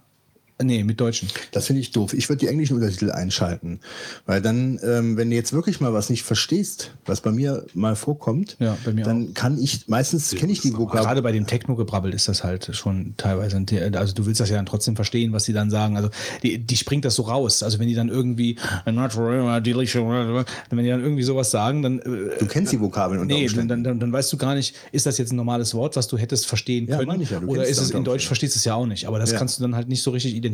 Nee, 0.63 0.83
mit 0.83 0.99
deutschen. 0.99 1.29
Das 1.51 1.65
finde 1.67 1.81
ich 1.81 1.91
doof. 1.91 2.13
Ich 2.13 2.29
würde 2.29 2.39
die 2.39 2.47
englischen 2.47 2.75
Untertitel 2.75 3.11
einschalten. 3.11 3.79
Weil 4.25 4.41
dann, 4.41 4.79
ähm, 4.83 5.17
wenn 5.17 5.29
du 5.29 5.35
jetzt 5.35 5.53
wirklich 5.53 5.79
mal 5.81 5.93
was 5.93 6.09
nicht 6.09 6.23
verstehst, 6.23 6.91
was 7.05 7.21
bei 7.21 7.31
mir 7.31 7.65
mal 7.73 7.95
vorkommt, 7.95 8.57
Ja, 8.59 8.77
bei 8.83 8.93
mir 8.93 9.05
dann 9.05 9.33
kann 9.33 9.59
ich, 9.61 9.87
meistens 9.87 10.35
kenne 10.35 10.51
ich 10.51 10.61
die 10.61 10.73
Vokabel. 10.77 11.01
Gerade 11.01 11.21
bei 11.21 11.31
dem 11.31 11.47
Techno-Gebrabbel 11.47 12.13
ist 12.13 12.27
das 12.27 12.43
halt 12.43 12.69
schon 12.75 13.13
teilweise, 13.17 13.63
also 13.93 14.13
du 14.13 14.25
willst 14.25 14.39
das 14.39 14.49
ja 14.49 14.55
dann 14.55 14.65
trotzdem 14.65 14.95
verstehen, 14.95 15.33
was 15.33 15.43
die 15.45 15.53
dann 15.53 15.69
sagen. 15.69 15.97
Also 15.97 16.09
die, 16.43 16.57
die 16.59 16.77
springt 16.77 17.05
das 17.05 17.15
so 17.15 17.23
raus. 17.23 17.63
Also 17.63 17.79
wenn 17.79 17.87
die 17.87 17.95
dann 17.95 18.09
irgendwie, 18.09 18.57
wenn 18.85 18.95
die 18.95 20.89
dann 20.89 21.01
irgendwie 21.01 21.23
sowas 21.23 21.51
sagen, 21.51 21.81
dann, 21.81 21.99
äh, 21.99 22.37
Du 22.39 22.45
kennst 22.47 22.71
die 22.71 22.79
Vokabeln 22.79 23.19
unter 23.21 23.33
nee, 23.35 23.47
dann, 23.47 23.67
dann, 23.83 23.99
dann 23.99 24.11
weißt 24.13 24.31
du 24.33 24.37
gar 24.37 24.55
nicht, 24.55 24.75
ist 24.91 25.05
das 25.05 25.17
jetzt 25.17 25.31
ein 25.31 25.35
normales 25.35 25.73
Wort, 25.73 25.95
was 25.95 26.07
du 26.07 26.17
hättest 26.17 26.45
verstehen 26.47 26.87
Ja, 26.87 26.97
können? 26.97 27.07
meine 27.07 27.23
ich 27.23 27.29
ja, 27.29 27.39
oder 27.41 27.65
ist 27.65 27.79
es 27.79 27.91
in 27.91 28.03
Deutsch, 28.03 28.27
verstehst 28.27 28.55
du 28.55 28.59
es 28.59 28.65
ja 28.65 28.75
auch 28.75 28.85
nicht. 28.85 29.07
Aber 29.07 29.19
das 29.19 29.31
Ja. 29.31 29.37
kannst 29.37 29.57
du 29.59 29.63
dann 29.63 29.75
halt 29.75 29.87
nicht 29.87 30.01
so 30.03 30.11
richtig 30.11 30.35
identifizieren, 30.35 30.50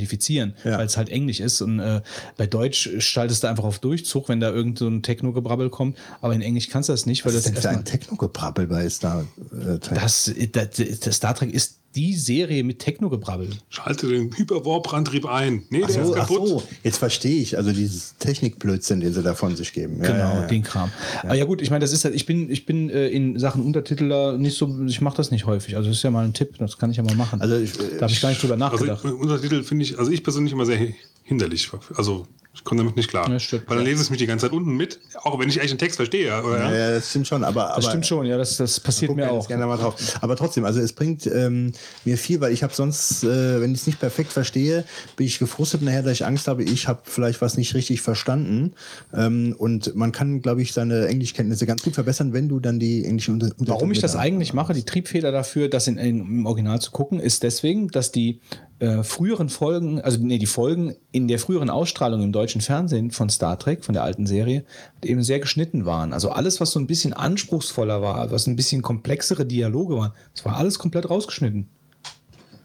Ja. 0.63 0.77
weil 0.77 0.85
es 0.85 0.97
halt 0.97 1.09
Englisch 1.09 1.39
ist. 1.39 1.61
Und 1.61 1.79
äh, 1.79 2.01
bei 2.37 2.47
Deutsch 2.47 2.89
schaltest 2.99 3.43
du 3.43 3.47
einfach 3.47 3.63
auf 3.63 3.79
Durchzug, 3.79 4.29
wenn 4.29 4.39
da 4.39 4.49
irgend 4.49 4.79
so 4.79 4.87
ein 4.87 5.03
Techno-Gebrabbel 5.03 5.69
kommt. 5.69 5.97
Aber 6.21 6.33
in 6.33 6.41
Englisch 6.41 6.69
kannst 6.69 6.89
du 6.89 6.93
das 6.93 7.05
nicht, 7.05 7.25
weil 7.25 7.33
Was 7.33 7.45
ist 7.45 7.55
das 7.55 7.61
denn 7.61 7.71
für 7.71 7.77
ein 7.77 7.85
Techno-Gebrabbel 7.85 8.67
bei 8.67 8.89
Star 8.89 9.25
äh, 9.51 9.79
Trek? 9.79 9.99
das, 9.99 10.31
das, 10.51 10.99
das 10.99 11.15
Star 11.15 11.35
Trek 11.35 11.53
ist 11.53 11.79
die 11.97 12.13
Serie 12.15 12.63
mit 12.63 12.79
Techno-Gebrabbel. 12.79 13.49
Schalte 13.69 14.07
den 14.07 14.31
Hyperwarp-Antrieb 14.37 15.25
ein. 15.25 15.63
Nee, 15.69 15.79
der 15.79 15.87
Ach 15.87 15.89
so, 15.93 16.01
ist 16.13 16.19
ach 16.19 16.27
kaputt. 16.27 16.47
so, 16.47 16.63
jetzt 16.83 16.97
verstehe 16.97 17.41
ich. 17.41 17.57
Also 17.57 17.71
dieses 17.73 18.15
Technikblödsinn, 18.19 18.99
den 18.99 19.11
sie 19.13 19.23
da 19.23 19.33
von 19.33 19.55
sich 19.55 19.73
geben. 19.73 19.97
Ja, 20.03 20.07
Genau, 20.11 20.17
ja, 20.35 20.41
ja. 20.41 20.47
den 20.47 20.61
Kram. 20.63 20.91
Aber 21.23 21.33
ja 21.35 21.45
gut, 21.45 21.61
ich 21.61 21.69
meine, 21.71 21.81
das 21.81 21.91
ist 21.91 22.05
halt, 22.05 22.13
ich 22.15 22.25
bin, 22.25 22.49
ich 22.51 22.65
bin 22.65 22.89
äh, 22.89 23.07
in 23.07 23.39
Sachen 23.39 23.63
Untertiteler 23.63 24.37
nicht 24.37 24.57
so, 24.57 24.77
ich 24.85 25.01
mache 25.01 25.17
das 25.17 25.31
nicht 25.31 25.45
häufig. 25.45 25.75
Also 25.75 25.89
das 25.89 25.97
ist 25.97 26.03
ja 26.03 26.11
mal 26.11 26.23
ein 26.23 26.33
Tipp, 26.33 26.55
das 26.59 26.77
kann 26.77 26.91
ich 26.91 26.97
ja 26.97 27.03
mal 27.03 27.15
machen. 27.15 27.41
Also 27.41 27.57
ich, 27.57 27.73
da 27.73 28.01
habe 28.01 28.11
ich 28.11 28.21
gar 28.21 28.29
nicht 28.29 28.41
drüber 28.43 28.53
Also 28.53 28.65
nachgedacht. 28.85 29.03
ich, 29.03 29.11
Untertitel 29.11 29.63
finde 29.63 29.83
ich, 29.85 29.97
also 29.97 30.11
ich 30.11 30.23
persönlich 30.23 30.53
immer 30.53 30.65
sehr 30.65 30.79
hinderlich. 31.23 31.69
Also 31.95 32.27
ich 32.57 32.63
komme 32.63 32.81
damit 32.81 32.95
nicht 32.95 33.09
klar. 33.09 33.29
Ja, 33.29 33.39
stimmt. 33.39 33.63
Weil 33.67 33.77
dann 33.77 33.85
lese 33.85 34.01
ich 34.01 34.09
mich 34.09 34.17
die 34.17 34.25
ganze 34.25 34.47
Zeit 34.47 34.53
unten 34.53 34.75
mit, 34.75 34.99
auch 35.21 35.39
wenn 35.39 35.47
ich 35.47 35.59
echt 35.61 35.69
den 35.69 35.77
Text 35.77 35.97
verstehe. 35.97 36.43
Oder? 36.43 36.73
ja, 36.73 36.91
das 36.95 37.11
stimmt 37.11 37.27
schon. 37.27 37.43
Aber, 37.43 37.67
aber 37.67 37.75
das 37.75 37.85
stimmt 37.85 38.05
schon, 38.07 38.25
ja, 38.25 38.37
das, 38.37 38.57
das 38.57 38.79
passiert 38.79 39.15
mir 39.15 39.31
auch. 39.31 39.47
gerne 39.47 39.67
mal 39.67 39.77
drauf. 39.77 39.95
Aber 40.21 40.35
trotzdem, 40.35 40.65
also 40.65 40.79
es 40.79 40.93
bringt 40.93 41.27
ähm, 41.27 41.71
mir 42.03 42.17
viel, 42.17 42.41
weil 42.41 42.51
ich 42.51 42.63
habe 42.63 42.73
sonst, 42.73 43.23
äh, 43.23 43.61
wenn 43.61 43.73
ich 43.73 43.81
es 43.81 43.87
nicht 43.87 43.99
perfekt 43.99 44.33
verstehe, 44.33 44.85
bin 45.15 45.27
ich 45.27 45.37
gefrustet 45.37 45.83
nachher, 45.83 46.01
dass 46.01 46.13
ich 46.13 46.25
Angst 46.25 46.47
habe, 46.47 46.63
ich 46.63 46.87
habe 46.87 47.01
vielleicht 47.03 47.41
was 47.41 47.57
nicht 47.57 47.75
richtig 47.75 48.01
verstanden. 48.01 48.73
Ähm, 49.13 49.55
und 49.57 49.95
man 49.95 50.11
kann, 50.11 50.41
glaube 50.41 50.63
ich, 50.63 50.73
seine 50.73 51.07
Englischkenntnisse 51.07 51.67
ganz 51.67 51.83
gut 51.83 51.93
verbessern, 51.93 52.33
wenn 52.33 52.49
du 52.49 52.59
dann 52.59 52.79
die 52.79 53.05
englischen 53.05 53.35
Unter 53.35 53.53
Warum 53.67 53.91
ich 53.91 53.99
das 53.99 54.15
eigentlich 54.15 54.53
mache, 54.53 54.73
die 54.73 54.83
Triebfeder 54.83 55.31
dafür, 55.31 55.69
das 55.69 55.87
in, 55.87 55.97
in, 55.97 56.19
im 56.21 56.45
Original 56.47 56.81
zu 56.81 56.89
gucken, 56.89 57.19
ist 57.19 57.43
deswegen, 57.43 57.89
dass 57.89 58.11
die 58.11 58.41
äh, 58.79 59.03
früheren 59.03 59.49
Folgen, 59.49 60.01
also 60.01 60.19
nee, 60.19 60.37
die 60.37 60.45
Folgen 60.45 60.95
in 61.11 61.27
der 61.27 61.39
früheren 61.39 61.69
Ausstrahlung 61.69 62.21
im 62.21 62.31
deutschen 62.31 62.61
Fernsehen 62.61 63.11
von 63.11 63.29
Star 63.29 63.57
Trek, 63.57 63.83
von 63.83 63.93
der 63.93 64.03
alten 64.03 64.27
Serie, 64.27 64.65
eben 65.03 65.23
sehr 65.23 65.39
geschnitten 65.39 65.85
waren. 65.85 66.13
Also 66.13 66.29
alles, 66.29 66.61
was 66.61 66.71
so 66.71 66.79
ein 66.79 66.87
bisschen 66.87 67.13
anspruchsvoller 67.13 68.01
war, 68.01 68.29
was 68.31 68.47
ein 68.47 68.55
bisschen 68.55 68.81
komplexere 68.81 69.45
Dialoge 69.45 69.97
waren, 69.97 70.13
das 70.33 70.45
war 70.45 70.57
alles 70.57 70.77
komplett 70.77 71.09
rausgeschnitten. 71.09 71.67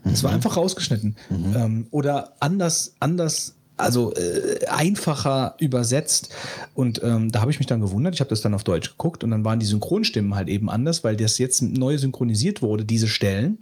Es 0.05 0.25
war 0.25 0.33
einfach 0.33 0.57
rausgeschnitten. 0.57 1.17
Ähm, 1.55 1.87
oder 1.91 2.35
anders, 2.41 2.95
anders 2.99 3.55
also 3.77 4.15
äh, 4.15 4.67
einfacher 4.67 5.55
übersetzt. 5.59 6.33
Und 6.75 7.03
ähm, 7.03 7.33
da 7.33 7.41
habe 7.41 7.51
ich 7.51 7.59
mich 7.59 7.67
dann 7.67 7.81
gewundert. 7.81 8.15
Ich 8.15 8.21
habe 8.21 8.31
das 8.31 8.41
dann 8.41 8.55
auf 8.55 8.65
Deutsch 8.65 8.91
geguckt 8.91 9.25
und 9.25 9.31
dann 9.31 9.45
waren 9.45 9.59
die 9.59 9.67
Synchronstimmen 9.67 10.35
halt 10.35 10.49
eben 10.49 10.71
anders, 10.71 11.05
weil 11.05 11.17
das 11.17 11.39
jetzt 11.39 11.63
neu 11.63 11.97
synchronisiert 11.99 12.63
wurde, 12.63 12.85
diese 12.85 13.09
Stellen. 13.09 13.59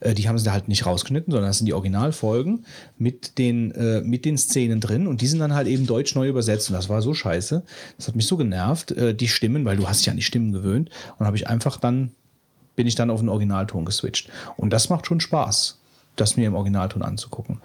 Äh, 0.00 0.14
die 0.14 0.28
haben 0.28 0.38
sie 0.38 0.52
halt 0.52 0.68
nicht 0.68 0.86
rausgeschnitten, 0.86 1.32
sondern 1.32 1.50
das 1.50 1.58
sind 1.58 1.66
die 1.66 1.74
Originalfolgen 1.74 2.64
mit 2.98 3.38
den, 3.38 3.72
äh, 3.72 4.00
mit 4.02 4.24
den 4.24 4.38
Szenen 4.38 4.80
drin 4.80 5.06
und 5.06 5.20
die 5.20 5.26
sind 5.26 5.40
dann 5.40 5.54
halt 5.54 5.66
eben 5.66 5.86
deutsch 5.86 6.14
neu 6.14 6.28
übersetzt. 6.28 6.68
Und 6.68 6.74
das 6.74 6.88
war 6.88 7.02
so 7.02 7.14
scheiße. 7.14 7.62
Das 7.96 8.08
hat 8.08 8.16
mich 8.16 8.26
so 8.26 8.36
genervt, 8.36 8.92
äh, 8.92 9.14
die 9.14 9.28
Stimmen, 9.28 9.64
weil 9.64 9.76
du 9.76 9.88
hast 9.88 10.00
dich 10.00 10.10
an 10.10 10.16
die 10.16 10.22
Stimmen 10.22 10.52
gewöhnt. 10.52 10.90
Und 11.18 11.26
habe 11.26 11.36
ich 11.36 11.48
einfach 11.48 11.78
dann, 11.78 12.12
bin 12.76 12.86
ich 12.86 12.94
dann 12.94 13.10
auf 13.10 13.20
den 13.20 13.28
Originalton 13.28 13.84
geswitcht. 13.84 14.28
Und 14.56 14.72
das 14.72 14.90
macht 14.90 15.06
schon 15.06 15.20
Spaß, 15.20 15.78
das 16.16 16.36
mir 16.36 16.46
im 16.46 16.54
Originalton 16.54 17.02
anzugucken. 17.02 17.60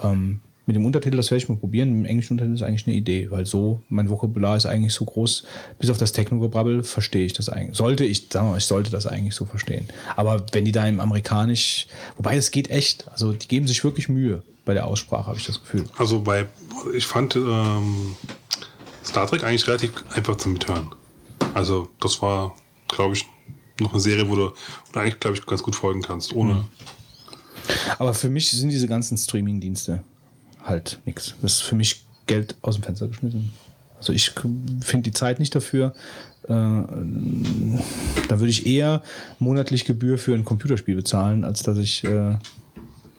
Ähm, 0.00 0.40
mit 0.66 0.76
dem 0.76 0.84
Untertitel, 0.86 1.16
das 1.16 1.30
werde 1.30 1.42
ich 1.42 1.48
mal 1.48 1.56
probieren. 1.56 1.90
Im 1.90 2.04
englischen 2.04 2.34
Untertitel 2.34 2.54
ist 2.54 2.62
eigentlich 2.62 2.86
eine 2.86 2.96
Idee, 2.96 3.30
weil 3.30 3.44
so, 3.44 3.82
mein 3.88 4.08
Vokabular 4.08 4.56
ist 4.56 4.66
eigentlich 4.66 4.94
so 4.94 5.04
groß, 5.04 5.44
bis 5.78 5.90
auf 5.90 5.98
das 5.98 6.12
Technogebrabbel 6.12 6.82
verstehe 6.82 7.26
ich 7.26 7.34
das 7.34 7.48
eigentlich. 7.48 7.76
Sollte 7.76 8.04
ich, 8.04 8.28
sagen 8.30 8.46
wir 8.46 8.52
mal, 8.52 8.58
ich 8.58 8.64
sollte 8.64 8.90
das 8.90 9.06
eigentlich 9.06 9.34
so 9.34 9.44
verstehen. 9.44 9.88
Aber 10.16 10.44
wenn 10.52 10.64
die 10.64 10.72
da 10.72 10.86
im 10.86 11.00
Amerikanisch, 11.00 11.86
wobei 12.16 12.36
es 12.36 12.50
geht 12.50 12.70
echt, 12.70 13.06
also 13.10 13.32
die 13.32 13.46
geben 13.46 13.66
sich 13.66 13.84
wirklich 13.84 14.08
Mühe 14.08 14.42
bei 14.64 14.72
der 14.72 14.86
Aussprache, 14.86 15.26
habe 15.26 15.38
ich 15.38 15.46
das 15.46 15.60
Gefühl. 15.60 15.84
Also 15.98 16.20
bei, 16.20 16.46
ich 16.94 17.06
fand 17.06 17.36
ähm, 17.36 18.16
Star 19.04 19.26
Trek 19.26 19.44
eigentlich 19.44 19.66
relativ 19.68 19.92
einfach 20.14 20.36
zum 20.36 20.54
Mithören. 20.54 20.88
Also 21.52 21.90
das 22.00 22.22
war, 22.22 22.54
glaube 22.88 23.14
ich, 23.14 23.26
noch 23.80 23.92
eine 23.92 24.00
Serie, 24.00 24.28
wo 24.28 24.36
du, 24.36 24.42
wo 24.48 24.92
du 24.92 25.00
eigentlich, 25.00 25.20
glaube 25.20 25.36
ich, 25.36 25.44
ganz 25.44 25.62
gut 25.62 25.76
folgen 25.76 26.00
kannst, 26.00 26.32
ohne. 26.32 26.64
Aber 27.98 28.14
für 28.14 28.30
mich 28.30 28.50
sind 28.50 28.70
diese 28.70 28.86
ganzen 28.86 29.18
Streaming-Dienste 29.18 30.02
halt 30.64 30.98
nichts. 31.04 31.34
Das 31.42 31.54
ist 31.54 31.62
für 31.62 31.74
mich 31.74 32.04
Geld 32.26 32.56
aus 32.62 32.76
dem 32.76 32.84
Fenster 32.84 33.08
geschmissen. 33.08 33.52
Also 33.98 34.12
ich 34.12 34.32
finde 34.80 35.02
die 35.02 35.12
Zeit 35.12 35.38
nicht 35.38 35.54
dafür. 35.54 35.94
Äh, 36.44 36.50
da 36.50 38.38
würde 38.38 38.48
ich 38.48 38.66
eher 38.66 39.02
monatlich 39.38 39.84
Gebühr 39.84 40.18
für 40.18 40.34
ein 40.34 40.44
Computerspiel 40.44 40.96
bezahlen, 40.96 41.44
als 41.44 41.62
dass 41.62 41.78
ich, 41.78 42.04
äh, 42.04 42.36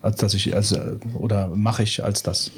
als 0.01 0.17
dass 0.17 0.33
ich, 0.33 0.55
also, 0.55 0.77
oder 1.13 1.47
mache 1.47 1.83
ich 1.83 2.03
als 2.03 2.21
das. 2.23 2.51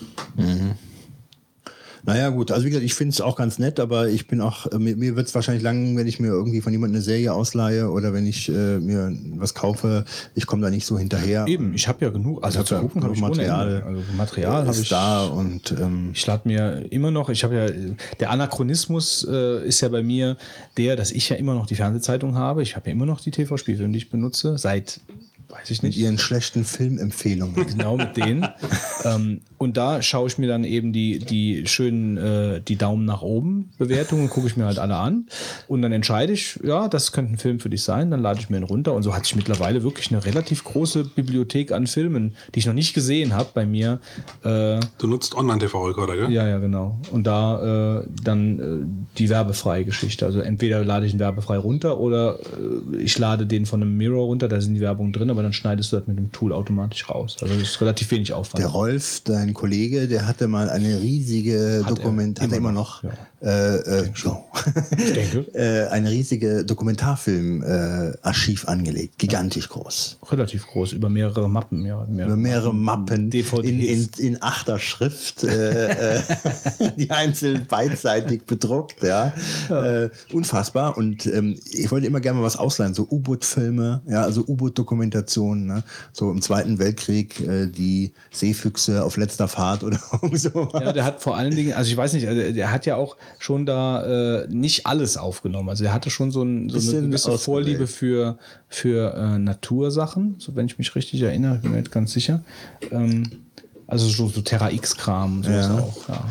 Naja, 2.07 2.29
gut, 2.29 2.51
also 2.51 2.65
wie 2.65 2.69
gesagt, 2.69 2.85
ich 2.85 2.93
finde 2.93 3.11
es 3.11 3.19
auch 3.19 3.35
ganz 3.35 3.59
nett, 3.59 3.81
aber 3.81 4.07
ich 4.07 4.27
bin 4.27 4.39
auch, 4.39 4.65
äh, 4.71 4.79
mir, 4.79 4.95
mir 4.95 5.17
wird 5.17 5.27
es 5.27 5.35
wahrscheinlich 5.35 5.61
lang, 5.61 5.97
wenn 5.97 6.07
ich 6.07 6.21
mir 6.21 6.29
irgendwie 6.29 6.61
von 6.61 6.71
jemandem 6.71 6.95
eine 6.95 7.03
Serie 7.03 7.33
ausleihe 7.33 7.91
oder 7.91 8.13
wenn 8.13 8.25
ich 8.25 8.47
äh, 8.47 8.79
mir 8.79 9.11
was 9.35 9.53
kaufe, 9.53 10.05
ich 10.33 10.47
komme 10.47 10.61
da 10.61 10.69
nicht 10.69 10.85
so 10.85 10.97
hinterher. 10.97 11.45
Eben, 11.49 11.73
ich 11.73 11.89
habe 11.89 12.05
ja 12.05 12.09
genug, 12.09 12.45
also 12.45 12.63
zu 12.63 12.77
gucken 12.77 13.03
habe 13.03 13.13
ich 13.13 13.19
genug 13.19 13.35
Material. 13.35 13.83
Also 13.85 14.01
Material 14.15 14.61
habe 14.61 14.71
ist 14.71 14.83
ich 14.83 14.89
da 14.89 15.25
und 15.25 15.71
ähm, 15.73 16.11
Ich 16.13 16.25
lade 16.25 16.47
mir 16.47 16.85
immer 16.91 17.11
noch, 17.11 17.27
ich 17.27 17.43
habe 17.43 17.55
ja, 17.55 17.95
der 18.21 18.29
Anachronismus 18.29 19.27
äh, 19.29 19.67
ist 19.67 19.81
ja 19.81 19.89
bei 19.89 20.01
mir 20.01 20.37
der, 20.77 20.95
dass 20.95 21.11
ich 21.11 21.27
ja 21.27 21.35
immer 21.35 21.55
noch 21.55 21.65
die 21.65 21.75
Fernsehzeitung 21.75 22.35
habe. 22.35 22.63
Ich 22.63 22.77
habe 22.77 22.87
ja 22.87 22.93
immer 22.93 23.05
noch 23.05 23.19
die 23.19 23.31
TV-Spielfilme, 23.31 23.91
die 23.91 23.97
ich 23.97 24.09
benutze, 24.09 24.57
seit, 24.57 25.01
weiß 25.49 25.71
ich 25.71 25.81
mit 25.81 25.91
nicht, 25.91 25.99
ihren 25.99 26.17
schlechten 26.17 26.65
Filmempfehlungen. 26.65 27.55
genau 27.67 27.97
mit 27.97 28.17
denen. 28.17 28.47
ähm, 29.05 29.41
und 29.57 29.77
da 29.77 30.01
schaue 30.01 30.27
ich 30.27 30.37
mir 30.37 30.47
dann 30.47 30.63
eben 30.63 30.93
die, 30.93 31.19
die 31.19 31.65
schönen, 31.67 32.17
äh, 32.17 32.61
die 32.61 32.75
Daumen 32.75 33.05
nach 33.05 33.21
oben 33.21 33.71
Bewertungen, 33.77 34.29
gucke 34.29 34.47
ich 34.47 34.57
mir 34.57 34.65
halt 34.65 34.77
alle 34.77 34.97
an. 34.97 35.27
Und 35.67 35.81
dann 35.81 35.91
entscheide 35.91 36.33
ich, 36.33 36.59
ja, 36.63 36.87
das 36.87 37.11
könnte 37.11 37.33
ein 37.33 37.37
Film 37.37 37.59
für 37.59 37.69
dich 37.69 37.81
sein, 37.83 38.11
dann 38.11 38.21
lade 38.21 38.39
ich 38.39 38.49
mir 38.49 38.57
ihn 38.57 38.63
runter. 38.63 38.93
Und 38.93 39.03
so 39.03 39.13
hatte 39.15 39.23
ich 39.25 39.35
mittlerweile 39.35 39.83
wirklich 39.83 40.11
eine 40.11 40.23
relativ 40.25 40.63
große 40.63 41.05
Bibliothek 41.05 41.71
an 41.71 41.87
Filmen, 41.87 42.35
die 42.53 42.59
ich 42.59 42.65
noch 42.65 42.73
nicht 42.73 42.93
gesehen 42.93 43.33
habe 43.33 43.49
bei 43.53 43.65
mir. 43.65 43.99
Äh, 44.43 44.79
Du 44.97 45.07
nutzt 45.07 45.35
Online-TV-Rekorder, 45.35 46.15
gell? 46.17 46.31
ja, 46.31 46.47
ja, 46.47 46.59
genau. 46.59 46.99
Und 47.11 47.25
da 47.25 47.99
äh, 48.01 48.07
dann 48.23 48.59
äh, 48.59 49.17
die 49.17 49.29
werbefreie 49.29 49.85
Geschichte. 49.85 50.25
Also 50.25 50.39
entweder 50.41 50.83
lade 50.83 51.05
ich 51.05 51.13
ihn 51.13 51.19
werbefrei 51.19 51.57
runter 51.57 51.99
oder 51.99 52.37
äh, 52.39 52.97
ich 52.97 53.17
lade 53.17 53.45
den 53.47 53.65
von 53.65 53.81
einem 53.81 53.95
Mirror 53.97 54.25
runter, 54.25 54.47
da 54.47 54.59
sind 54.61 54.75
die 54.75 54.81
Werbung 54.81 55.13
drin, 55.13 55.29
aber 55.37 55.43
dann 55.43 55.53
schneidest 55.53 55.91
du 55.91 55.97
das 55.97 56.07
mit 56.07 56.17
dem 56.17 56.31
Tool 56.31 56.51
automatisch 56.51 57.07
raus. 57.09 57.37
Also 57.41 57.53
das 57.53 57.63
ist 57.63 57.79
relativ 57.79 58.09
wenig 58.09 58.33
Aufwand. 58.33 58.57
Der 58.57 58.67
Rolf, 58.67 59.21
dein 59.23 59.53
Kollege, 59.53 60.07
der 60.07 60.25
hatte 60.27 60.47
mal 60.47 60.67
eine 60.67 60.99
riesige 60.99 61.83
Hat 61.83 61.91
er 61.91 61.95
Dokument, 61.95 62.41
hat 62.41 62.51
er 62.51 62.57
immer 62.57 62.71
noch, 62.71 63.03
ja. 63.03 63.11
Äh, 63.41 63.75
äh, 63.75 64.09
so. 64.15 64.45
Denke. 64.97 65.45
äh, 65.53 65.87
eine 65.89 66.09
riesige 66.09 66.65
Dokumentarfilm-Archiv 66.65 68.67
angelegt, 68.67 69.19
gigantisch 69.19 69.69
groß. 69.69 70.17
Relativ 70.31 70.65
groß, 70.65 70.93
über 70.93 71.07
mehrere 71.09 71.47
Mappen. 71.47 71.85
Ja, 71.85 72.03
mehrere, 72.09 72.33
Über 72.33 72.41
mehrere 72.41 72.73
Mappen 72.73 73.29
DVDs. 73.37 73.69
in, 73.69 73.79
in, 73.81 74.09
in 74.17 74.41
achter 74.41 74.79
Schrift, 74.79 75.43
äh, 75.43 76.15
äh, 76.17 76.21
die 76.97 77.11
einzeln 77.11 77.67
beidseitig 77.67 78.45
bedruckt, 78.45 79.03
ja. 79.03 79.31
Äh, 79.69 80.09
unfassbar. 80.33 80.97
Und 80.97 81.27
ähm, 81.27 81.59
ich 81.71 81.91
wollte 81.91 82.07
immer 82.07 82.21
gerne 82.21 82.39
mal 82.39 82.45
was 82.45 82.57
ausleihen, 82.57 82.95
so 82.95 83.07
U-Boot-Filme, 83.09 84.01
ja, 84.07 84.23
also 84.23 84.43
U-Boot-Dokumentationen, 84.47 85.67
ne? 85.67 85.83
so 86.11 86.31
im 86.31 86.41
Zweiten 86.41 86.79
Weltkrieg, 86.79 87.39
äh, 87.41 87.67
die 87.67 88.13
Seefüchse 88.31 89.03
auf 89.03 89.15
letzter 89.17 89.47
Fahrt 89.47 89.83
oder 89.83 89.99
so. 90.33 90.69
Ja, 90.73 90.91
der 90.91 91.05
hat 91.05 91.21
vor 91.21 91.37
allen 91.37 91.55
Dingen, 91.55 91.73
also 91.73 91.91
ich 91.91 91.97
weiß 91.97 92.13
nicht, 92.13 92.27
also 92.27 92.51
der 92.51 92.71
hat 92.71 92.87
ja 92.87 92.95
auch 92.95 93.15
schon 93.39 93.65
da 93.65 94.43
äh, 94.43 94.47
nicht 94.49 94.85
alles 94.85 95.17
aufgenommen. 95.17 95.69
Also 95.69 95.85
er 95.85 95.93
hatte 95.93 96.09
schon 96.09 96.31
so, 96.31 96.43
ein, 96.43 96.69
so 96.69 96.75
eine 96.77 96.85
Bisschen 96.85 97.05
gewisse. 97.07 97.37
Vorliebe 97.37 97.87
für, 97.87 98.37
für 98.67 99.13
äh, 99.13 99.37
Natursachen, 99.37 100.35
so 100.37 100.55
wenn 100.55 100.65
ich 100.65 100.77
mich 100.77 100.95
richtig 100.95 101.21
erinnere, 101.21 101.59
bin 101.59 101.71
mir 101.71 101.77
nicht 101.77 101.91
ganz 101.91 102.13
sicher. 102.13 102.43
Ähm, 102.91 103.46
also 103.87 104.07
so, 104.07 104.27
so 104.27 104.41
Terra 104.41 104.69
X-Kram, 104.71 105.43
Ja. 105.43 105.73
auch, 105.79 105.95
ja. 106.09 106.25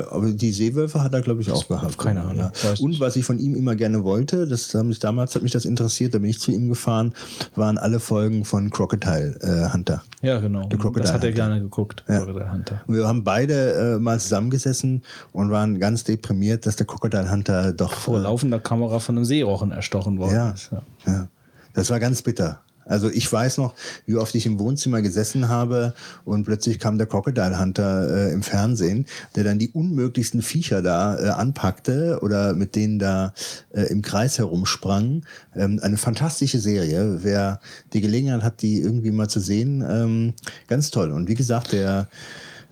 Äh, 0.00 0.04
aber 0.10 0.30
die 0.32 0.52
Seewölfe 0.52 1.02
hat 1.02 1.12
er, 1.12 1.20
glaube 1.20 1.42
ich, 1.42 1.50
auch 1.52 1.68
gehabt. 1.68 1.98
keine 1.98 2.22
Ahnung. 2.22 2.36
Ja. 2.38 2.52
Weiß 2.62 2.80
Und 2.80 2.98
was 3.00 3.16
ich 3.16 3.24
von 3.24 3.38
ihm 3.38 3.54
immer 3.54 3.76
gerne 3.76 4.04
wollte, 4.04 4.46
das 4.46 4.74
haben 4.74 4.88
mich, 4.88 4.98
damals 4.98 5.34
hat 5.34 5.42
mich 5.42 5.52
das 5.52 5.64
interessiert, 5.66 6.14
da 6.14 6.18
bin 6.18 6.30
ich 6.30 6.40
zu 6.40 6.50
ihm 6.50 6.68
gefahren, 6.68 7.12
waren 7.54 7.76
alle 7.78 8.00
Folgen 8.00 8.44
von 8.44 8.70
Crocodile 8.70 9.38
äh, 9.42 9.72
Hunter. 9.72 10.02
Ja, 10.22 10.40
genau. 10.40 10.68
Crocodile 10.68 11.02
Das 11.02 11.12
hat 11.12 11.22
er 11.22 11.28
Hunter. 11.28 11.32
gerne 11.32 11.60
geguckt, 11.60 12.04
Ja. 12.08 12.18
Crocodile 12.24 12.50
Hunter. 12.52 12.80
Und 12.86 12.94
wir 12.96 13.06
haben 13.06 13.22
beide 13.22 13.72
äh, 13.96 13.98
mal 13.98 14.18
zusammengesessen 14.18 15.02
und 15.32 15.50
waren 15.50 15.78
ganz 15.78 16.04
deprimiert, 16.04 16.64
dass 16.66 16.76
der 16.76 16.86
Crocodile 16.86 17.30
Hunter 17.30 17.72
doch 17.72 17.92
Vor 17.92 18.18
laufender 18.18 18.58
Kamera 18.60 18.98
von 18.98 19.16
einem 19.16 19.24
Seerochen 19.24 19.70
erstochen 19.72 20.18
worden 20.18 20.34
Ja. 20.34 20.50
ist. 20.50 20.70
Ja. 20.72 20.82
Ja, 21.06 21.28
das 21.74 21.90
war 21.90 22.00
ganz 22.00 22.22
bitter. 22.22 22.60
Also 22.88 23.10
ich 23.10 23.30
weiß 23.30 23.58
noch, 23.58 23.74
wie 24.06 24.16
oft 24.16 24.34
ich 24.34 24.46
im 24.46 24.58
Wohnzimmer 24.58 25.02
gesessen 25.02 25.48
habe 25.48 25.94
und 26.24 26.44
plötzlich 26.44 26.78
kam 26.78 26.98
der 26.98 27.06
Crocodile 27.06 27.60
Hunter 27.60 28.28
äh, 28.28 28.32
im 28.32 28.42
Fernsehen, 28.42 29.06
der 29.36 29.44
dann 29.44 29.58
die 29.58 29.70
unmöglichsten 29.70 30.42
Viecher 30.42 30.82
da 30.82 31.18
äh, 31.18 31.28
anpackte 31.28 32.18
oder 32.22 32.54
mit 32.54 32.74
denen 32.74 32.98
da 32.98 33.32
äh, 33.70 33.82
im 33.82 34.02
Kreis 34.02 34.38
herumsprang. 34.38 35.24
Ähm, 35.54 35.78
eine 35.82 35.96
fantastische 35.98 36.58
Serie. 36.58 37.18
Wer 37.22 37.60
die 37.92 38.00
Gelegenheit 38.00 38.42
hat, 38.42 38.62
die 38.62 38.80
irgendwie 38.80 39.10
mal 39.10 39.28
zu 39.28 39.40
sehen, 39.40 39.84
ähm, 39.88 40.34
ganz 40.66 40.90
toll. 40.90 41.12
Und 41.12 41.28
wie 41.28 41.34
gesagt, 41.34 41.72
der 41.72 42.08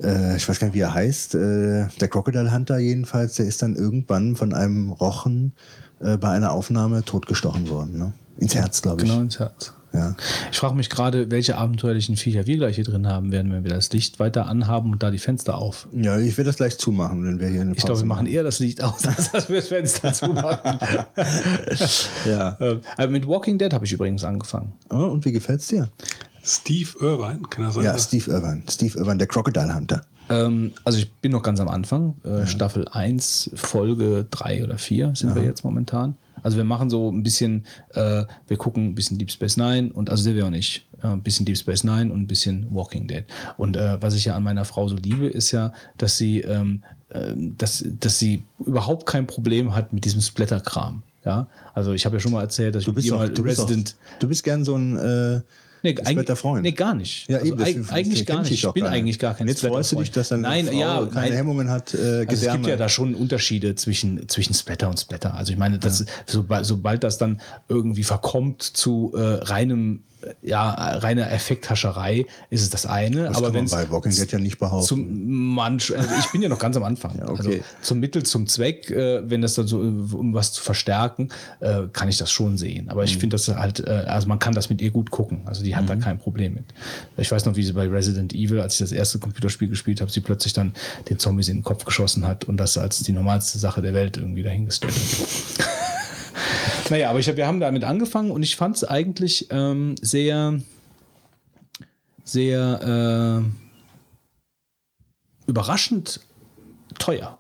äh, 0.03 0.37
ich 0.37 0.49
weiß 0.49 0.59
gar 0.59 0.69
nicht, 0.69 0.75
wie 0.75 0.81
er 0.81 0.95
heißt, 0.95 1.35
äh, 1.35 1.87
der 2.01 2.09
Crocodile 2.09 2.53
Hunter 2.53 2.79
jedenfalls, 2.79 3.35
der 3.35 3.47
ist 3.47 3.63
dann 3.63 3.77
irgendwann 3.77 4.37
von 4.37 4.53
einem 4.53 4.91
Rochen 4.91 5.53
äh, 6.01 6.17
bei 6.17 6.31
einer 6.31 6.53
Aufnahme 6.53 7.05
totgestochen 7.05 7.69
worden. 7.69 7.99
Ne? 7.99 8.13
Ins 8.39 8.55
Herz, 8.55 8.83
glaube 8.83 9.03
ich. 9.03 9.09
Genau 9.09 9.23
ins 9.23 9.39
Herz. 9.39 9.73
Ja. 9.97 10.15
Ich 10.53 10.59
frage 10.59 10.75
mich 10.75 10.91
gerade, 10.91 11.31
welche 11.31 11.57
abenteuerlichen 11.57 12.17
Viecher 12.17 12.47
wir 12.47 12.57
gleich 12.57 12.77
hier 12.77 12.85
drin 12.85 13.07
haben 13.07 13.33
werden, 13.33 13.53
wenn 13.53 13.65
wir 13.65 13.71
das 13.71 13.93
Licht 13.93 14.19
weiter 14.19 14.47
anhaben 14.47 14.93
und 14.93 15.03
da 15.03 15.11
die 15.11 15.19
Fenster 15.19 15.57
auf. 15.59 15.89
ja, 15.93 16.19
ich 16.19 16.37
werde 16.37 16.51
das 16.51 16.57
gleich 16.57 16.79
zumachen, 16.79 17.25
wenn 17.25 17.41
wir 17.41 17.49
hier 17.49 17.63
eine 17.63 17.73
Ich 17.73 17.85
glaube, 17.85 18.01
wir 18.01 18.07
machen 18.07 18.27
eher 18.27 18.43
das 18.43 18.59
Licht 18.59 18.83
aus, 18.83 19.07
als 19.07 19.33
dass 19.33 19.49
wir 19.49 19.57
das 19.57 19.69
Fenster 19.69 20.13
zumachen. 20.13 20.79
Ja. 22.27 22.57
Ähm, 22.61 22.81
aber 22.97 23.09
mit 23.11 23.27
Walking 23.27 23.59
Dead 23.59 23.73
habe 23.73 23.85
ich 23.85 23.93
übrigens 23.93 24.25
angefangen. 24.25 24.73
Oh, 24.91 24.97
und 24.97 25.25
wie 25.25 25.33
gefällt's 25.33 25.69
dir? 25.69 25.89
Steve 26.43 26.91
Irvine, 27.01 27.41
kann 27.51 27.65
er 27.65 27.73
sein? 27.73 27.85
Ja, 27.85 27.99
Steve 27.99 28.31
Irwin. 28.31 28.63
Steve 28.69 28.99
Irwin, 28.99 29.19
der 29.19 29.27
Crocodile 29.27 29.75
Hunter. 29.75 30.03
Ähm, 30.29 30.73
also 30.85 30.99
ich 30.99 31.13
bin 31.15 31.33
noch 31.33 31.43
ganz 31.43 31.61
am 31.61 31.69
Anfang. 31.69 32.15
Äh, 32.25 32.47
Staffel 32.47 32.87
1, 32.89 33.51
Folge 33.55 34.27
3 34.31 34.65
oder 34.65 34.79
4 34.79 35.15
sind 35.15 35.35
wir 35.35 35.43
jetzt 35.43 35.65
momentan. 35.65 36.17
Also 36.47 36.59
wir 36.59 36.65
machen 36.65 36.91
so 36.91 37.11
ein 37.11 37.25
bisschen, 37.25 37.67
äh, 37.95 38.23
wir 38.47 38.57
gucken 38.57 38.85
ein 38.87 38.95
bisschen 38.95 39.19
Deep 39.19 39.33
Space 39.33 39.57
Nine 39.57 39.93
und 39.93 40.11
also 40.11 40.23
der 40.23 40.37
wir 40.37 40.47
auch 40.47 40.51
nicht. 40.51 40.87
Äh, 41.03 41.09
ein 41.09 41.23
bisschen 41.25 41.45
Deep 41.45 41.59
Space 41.59 41.83
Nine 41.83 42.13
und 42.13 42.21
ein 42.21 42.27
bisschen 42.29 42.69
Walking 42.71 43.09
Dead. 43.09 43.25
Und 43.57 43.77
äh, 43.77 44.01
was 44.01 44.15
ich 44.15 44.27
ja 44.27 44.37
an 44.37 44.45
meiner 44.45 44.65
Frau 44.65 44.87
so 44.87 44.95
liebe, 44.95 45.27
ist 45.27 45.51
ja, 45.51 45.73
dass 45.99 46.19
sie, 46.19 46.43
ähm, 46.43 46.85
ähm, 47.11 47.57
dass, 47.59 47.85
dass 47.99 48.21
sie 48.21 48.45
überhaupt 48.65 49.07
kein 49.07 49.27
Problem 49.27 49.75
hat 49.75 49.93
mit 49.93 50.05
diesem 50.05 50.21
Splatter-Kram. 50.21 51.03
Ja, 51.25 51.49
also 51.75 51.95
ich 51.95 52.07
habe 52.07 52.15
ja 52.15 52.21
schon 52.21 52.31
mal 52.31 52.43
erzählt, 52.43 52.77
dass 52.77 52.85
Du 52.85 52.93
ich 52.93 52.95
bist, 52.95 53.11
mal 53.11 53.29
du, 53.29 53.43
bist 53.43 53.59
doch, 53.59 53.65
Resident 53.65 53.97
du 54.21 54.29
bist 54.29 54.45
gern 54.45 54.65
so 54.65 54.77
ein 54.77 55.43
Nee, 55.95 56.11
Splatter-Freund. 56.11 56.63
Nee, 56.63 56.73
gar 56.73 56.95
nicht. 56.95 57.29
Ja, 57.29 57.39
also 57.39 57.55
das- 57.55 57.75
das 57.75 57.91
eigentlich 57.91 58.27
gar 58.27 58.43
nicht. 58.43 58.65
Ich 58.65 58.73
bin 58.73 58.85
eigentlich 58.85 59.19
gar 59.19 59.35
kein 59.35 59.49
Jetzt 59.49 59.65
freust 59.65 59.93
du 59.93 59.97
dich, 60.01 60.11
dass 60.11 60.29
deine 60.29 60.43
Nein, 60.43 60.67
Frau 60.67 60.79
ja, 60.79 61.07
keine 61.07 61.29
nein. 61.29 61.33
Hemmungen 61.33 61.71
hat, 61.71 61.95
äh, 61.95 62.25
Also 62.29 62.47
es 62.47 62.53
gibt 62.53 62.67
ja 62.67 62.77
da 62.77 62.89
schon 62.89 63.15
Unterschiede 63.15 63.75
zwischen, 63.75 64.29
zwischen 64.29 64.55
Splatter 64.55 64.89
und 64.89 64.99
Splatter. 64.99 65.35
Also 65.35 65.53
ich 65.53 65.59
meine, 65.59 65.79
das, 65.79 66.05
sobald, 66.27 66.67
sobald 66.67 67.05
das 67.05 67.19
dann 67.19 67.41
irgendwie 67.69 68.03
verkommt 68.05 68.63
zu 68.63 69.13
äh, 69.17 69.21
reinem 69.21 70.03
ja, 70.43 70.71
reine 70.71 71.29
Effekthascherei 71.31 72.27
ist 72.51 72.63
es 72.63 72.71
das 72.71 72.87
eine. 72.87 73.25
Das 73.25 73.37
aber 73.37 73.53
wenn 73.55 73.65
man 73.65 73.71
bei 73.87 73.91
Walking 73.91 74.13
Dead 74.13 74.31
ja 74.33 74.39
nicht 74.39 74.59
behaupten. 74.59 74.87
zum 74.87 75.55
manch, 75.55 75.97
also 75.97 76.09
ich 76.19 76.31
bin 76.33 76.43
ja 76.43 76.49
noch 76.49 76.59
ganz 76.59 76.77
am 76.77 76.83
Anfang. 76.85 77.21
okay. 77.23 77.31
Also 77.37 77.51
zum 77.83 78.01
Mittel, 78.01 78.23
zum 78.25 78.47
Zweck, 78.47 78.91
äh, 78.91 79.23
wenn 79.29 79.43
das 79.43 79.55
dann 79.55 79.67
so, 79.67 79.83
äh, 79.83 79.87
um 79.87 80.35
was 80.35 80.53
zu 80.53 80.63
verstärken, 80.63 81.29
äh, 81.61 81.83
kann 81.93 82.09
ich 82.09 82.19
das 82.19 82.31
schon 82.31 82.57
sehen. 82.59 82.89
Aber 82.89 83.03
Mhm. 83.03 83.07
ich 83.07 83.19
finde 83.19 83.35
das 83.35 83.49
halt, 83.49 83.81
äh, 83.81 83.91
also 84.07 84.29
man 84.29 84.39
kann 84.39 84.55
das 84.55 84.69
mit 84.71 84.81
ihr 84.81 84.91
gut 84.91 85.11
gucken. 85.11 85.43
Also 85.45 85.63
die 85.63 85.75
hat 85.77 85.89
da 85.89 85.97
kein 85.97 86.19
Problem 86.19 86.55
mit. 86.55 86.65
Ich 87.17 87.31
weiß 87.31 87.45
noch, 87.45 87.57
wie 87.57 87.63
sie 87.63 87.73
bei 87.73 87.87
Resident 87.89 88.33
Evil, 88.35 88.61
als 88.61 88.75
ich 88.75 88.81
das 88.81 88.93
erste 88.93 89.19
Computerspiel 89.19 89.69
gespielt 89.69 90.01
habe, 90.01 90.11
sie 90.11 90.21
plötzlich 90.21 90.53
dann 90.53 90.73
den 91.09 91.19
Zombies 91.19 91.49
in 91.49 91.59
den 91.59 91.63
Kopf 91.65 91.85
geschossen 91.85 92.27
hat 92.27 92.45
und 92.45 92.57
das 92.59 92.77
als 92.79 92.99
die 93.01 93.13
normalste 93.13 93.59
Sache 93.59 93.83
der 93.83 93.95
Welt 93.95 94.17
irgendwie 94.17 94.43
dahingestellt 94.43 94.95
hat. 94.95 95.67
naja, 96.91 97.11
aber 97.11 97.19
ich 97.19 97.29
hab, 97.29 97.37
wir 97.37 97.47
haben 97.47 97.61
damit 97.61 97.85
angefangen 97.85 98.31
und 98.31 98.43
ich 98.43 98.57
fand 98.57 98.77
es 98.77 98.85
eigentlich 98.85 99.49
ähm, 99.51 99.97
sehr, 100.01 100.61
sehr 102.25 103.43
äh, 103.43 103.67
überraschend 105.47 106.21
teuer. 106.99 107.39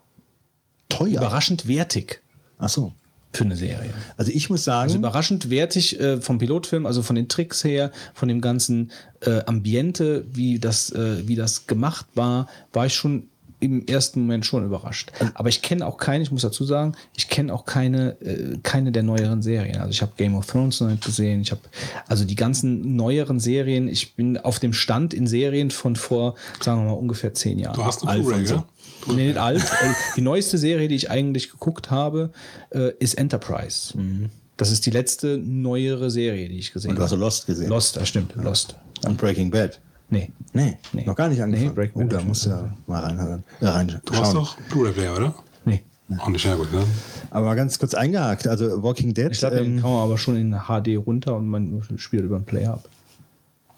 Teuer. 0.88 1.18
Überraschend 1.18 1.66
wertig 1.66 2.22
Ach 2.58 2.68
so. 2.68 2.92
für 3.32 3.44
eine 3.44 3.56
Serie. 3.56 3.92
Also 4.16 4.30
ich 4.32 4.50
muss 4.50 4.64
sagen, 4.64 4.84
Also 4.84 4.98
überraschend 4.98 5.50
wertig 5.50 5.98
äh, 6.00 6.20
vom 6.20 6.38
Pilotfilm, 6.38 6.86
also 6.86 7.02
von 7.02 7.16
den 7.16 7.28
Tricks 7.28 7.64
her, 7.64 7.90
von 8.14 8.28
dem 8.28 8.40
ganzen 8.40 8.92
äh, 9.20 9.42
Ambiente, 9.46 10.26
wie 10.32 10.58
das, 10.58 10.90
äh, 10.90 11.26
wie 11.26 11.36
das 11.36 11.66
gemacht 11.66 12.06
war, 12.14 12.48
war 12.72 12.86
ich 12.86 12.94
schon 12.94 13.28
im 13.60 13.86
ersten 13.86 14.20
Moment 14.20 14.44
schon 14.44 14.64
überrascht. 14.64 15.12
Aber 15.34 15.48
ich 15.48 15.62
kenne 15.62 15.86
auch 15.86 15.96
keine, 15.96 16.22
ich 16.22 16.30
muss 16.30 16.42
dazu 16.42 16.64
sagen, 16.64 16.94
ich 17.16 17.28
kenne 17.28 17.52
auch 17.54 17.64
keine, 17.64 18.20
äh, 18.20 18.58
keine 18.62 18.92
der 18.92 19.02
neueren 19.02 19.42
Serien. 19.42 19.78
Also 19.78 19.90
ich 19.90 20.02
habe 20.02 20.12
Game 20.16 20.34
of 20.34 20.46
Thrones 20.46 20.80
noch 20.80 20.88
nicht 20.90 21.04
gesehen, 21.04 21.40
ich 21.40 21.50
habe 21.50 21.62
also 22.06 22.24
die 22.24 22.34
ganzen 22.34 22.96
neueren 22.96 23.40
Serien, 23.40 23.88
ich 23.88 24.14
bin 24.14 24.38
auf 24.38 24.58
dem 24.58 24.72
Stand 24.72 25.14
in 25.14 25.26
Serien 25.26 25.70
von 25.70 25.96
vor, 25.96 26.34
sagen 26.62 26.82
wir 26.82 26.90
mal, 26.90 26.98
ungefähr 26.98 27.32
zehn 27.34 27.58
Jahren. 27.58 27.76
Du 27.76 27.84
hast 27.84 28.06
eine 28.06 28.22
Blu-ray, 28.22 28.44
ja? 28.44 28.64
Nee, 29.08 29.28
nicht 29.28 29.38
alt. 29.38 29.62
Äh, 29.62 29.92
Die 30.16 30.20
neueste 30.20 30.58
Serie, 30.58 30.88
die 30.88 30.96
ich 30.96 31.10
eigentlich 31.10 31.50
geguckt 31.50 31.90
habe, 31.90 32.32
äh, 32.70 32.92
ist 32.98 33.14
Enterprise. 33.14 33.94
Das 34.56 34.70
ist 34.70 34.86
die 34.86 34.90
letzte 34.90 35.38
neuere 35.38 36.10
Serie, 36.10 36.48
die 36.48 36.58
ich 36.58 36.72
gesehen 36.72 36.90
und 36.90 36.96
du 36.98 37.02
hast 37.02 37.12
habe. 37.12 37.20
Lost 37.20 37.46
gesehen. 37.46 37.68
Lost, 37.68 37.96
das 37.96 38.08
stimmt, 38.08 38.34
Lost. 38.36 38.74
Und 39.04 39.18
Breaking 39.18 39.50
Bad. 39.50 39.78
Nee. 40.08 40.30
Nee, 40.52 40.76
Nee. 40.92 41.04
noch 41.04 41.16
gar 41.16 41.28
nicht 41.28 41.42
angefangen. 41.42 41.68
Nee, 41.68 41.74
Breaking 41.74 42.02
oh, 42.04 42.08
da 42.08 42.20
musst 42.22 42.46
du 42.46 42.50
ja 42.50 42.70
mal 42.86 43.02
reinhören. 43.02 43.42
Äh, 43.60 43.66
reinschauen. 43.66 44.02
Du 44.04 44.14
hast 44.14 44.34
doch 44.34 44.56
Blu-ray-Player, 44.70 45.16
oder? 45.16 45.34
Nee. 45.64 45.82
Auch 46.18 46.28
nicht, 46.28 46.44
ja 46.44 46.54
gut, 46.54 46.72
ne? 46.72 46.84
Aber 47.30 47.54
ganz 47.56 47.78
kurz 47.78 47.92
eingehakt. 47.94 48.46
Also 48.46 48.82
Walking 48.82 49.12
Dead. 49.14 49.28
Ich 49.32 49.38
glaube, 49.38 49.56
den 49.56 49.76
ähm, 49.76 49.82
kann 49.82 49.90
man 49.90 50.02
aber 50.02 50.16
schon 50.18 50.36
in 50.36 50.52
HD 50.52 50.96
runter 51.04 51.36
und 51.36 51.48
man 51.48 51.82
spielt 51.96 52.24
über 52.24 52.36
einen 52.36 52.44
Player 52.44 52.74
ab. 52.74 52.88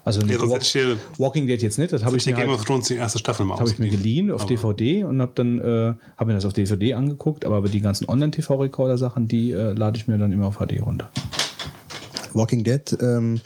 Also 0.05 0.21
Ja, 0.23 0.39
dir, 0.39 0.97
Walking 1.19 1.47
Dead 1.47 1.61
jetzt 1.61 1.79
nicht, 1.79 1.93
das 1.93 2.03
habe 2.03 2.13
hab 2.13 2.17
ich, 2.19 2.27
mir 2.27 2.33
Game 2.33 2.49
halt, 2.49 2.61
of 2.61 2.65
Thrones 2.65 2.89
die 2.89 2.95
erste 2.95 3.19
Staffel 3.19 3.45
mal 3.45 3.59
hab 3.59 3.67
ich 3.67 3.79
mir 3.79 3.91
geliehen 3.91 4.31
auf 4.31 4.43
Aber- 4.43 4.49
DVD 4.49 5.05
und 5.05 5.21
habe 5.21 5.33
dann 5.35 5.59
äh, 5.59 5.95
habe 6.17 6.27
mir 6.29 6.35
das 6.35 6.47
auf 6.47 6.55
DVD 6.55 6.95
angeguckt, 6.95 7.45
aber 7.45 7.61
die 7.69 7.81
ganzen 7.83 8.09
Online-TV-Recorder-Sachen, 8.09 9.29
die 9.29 9.53
äh, 9.53 9.73
lade 9.73 9.99
ich 9.99 10.09
mir 10.09 10.17
dann 10.17 10.33
immer 10.33 10.47
auf 10.47 10.57
HD 10.59 10.81
runter. 10.81 11.11
Walking 12.33 12.65
Dead, 12.65 12.97
ähm, 13.03 13.41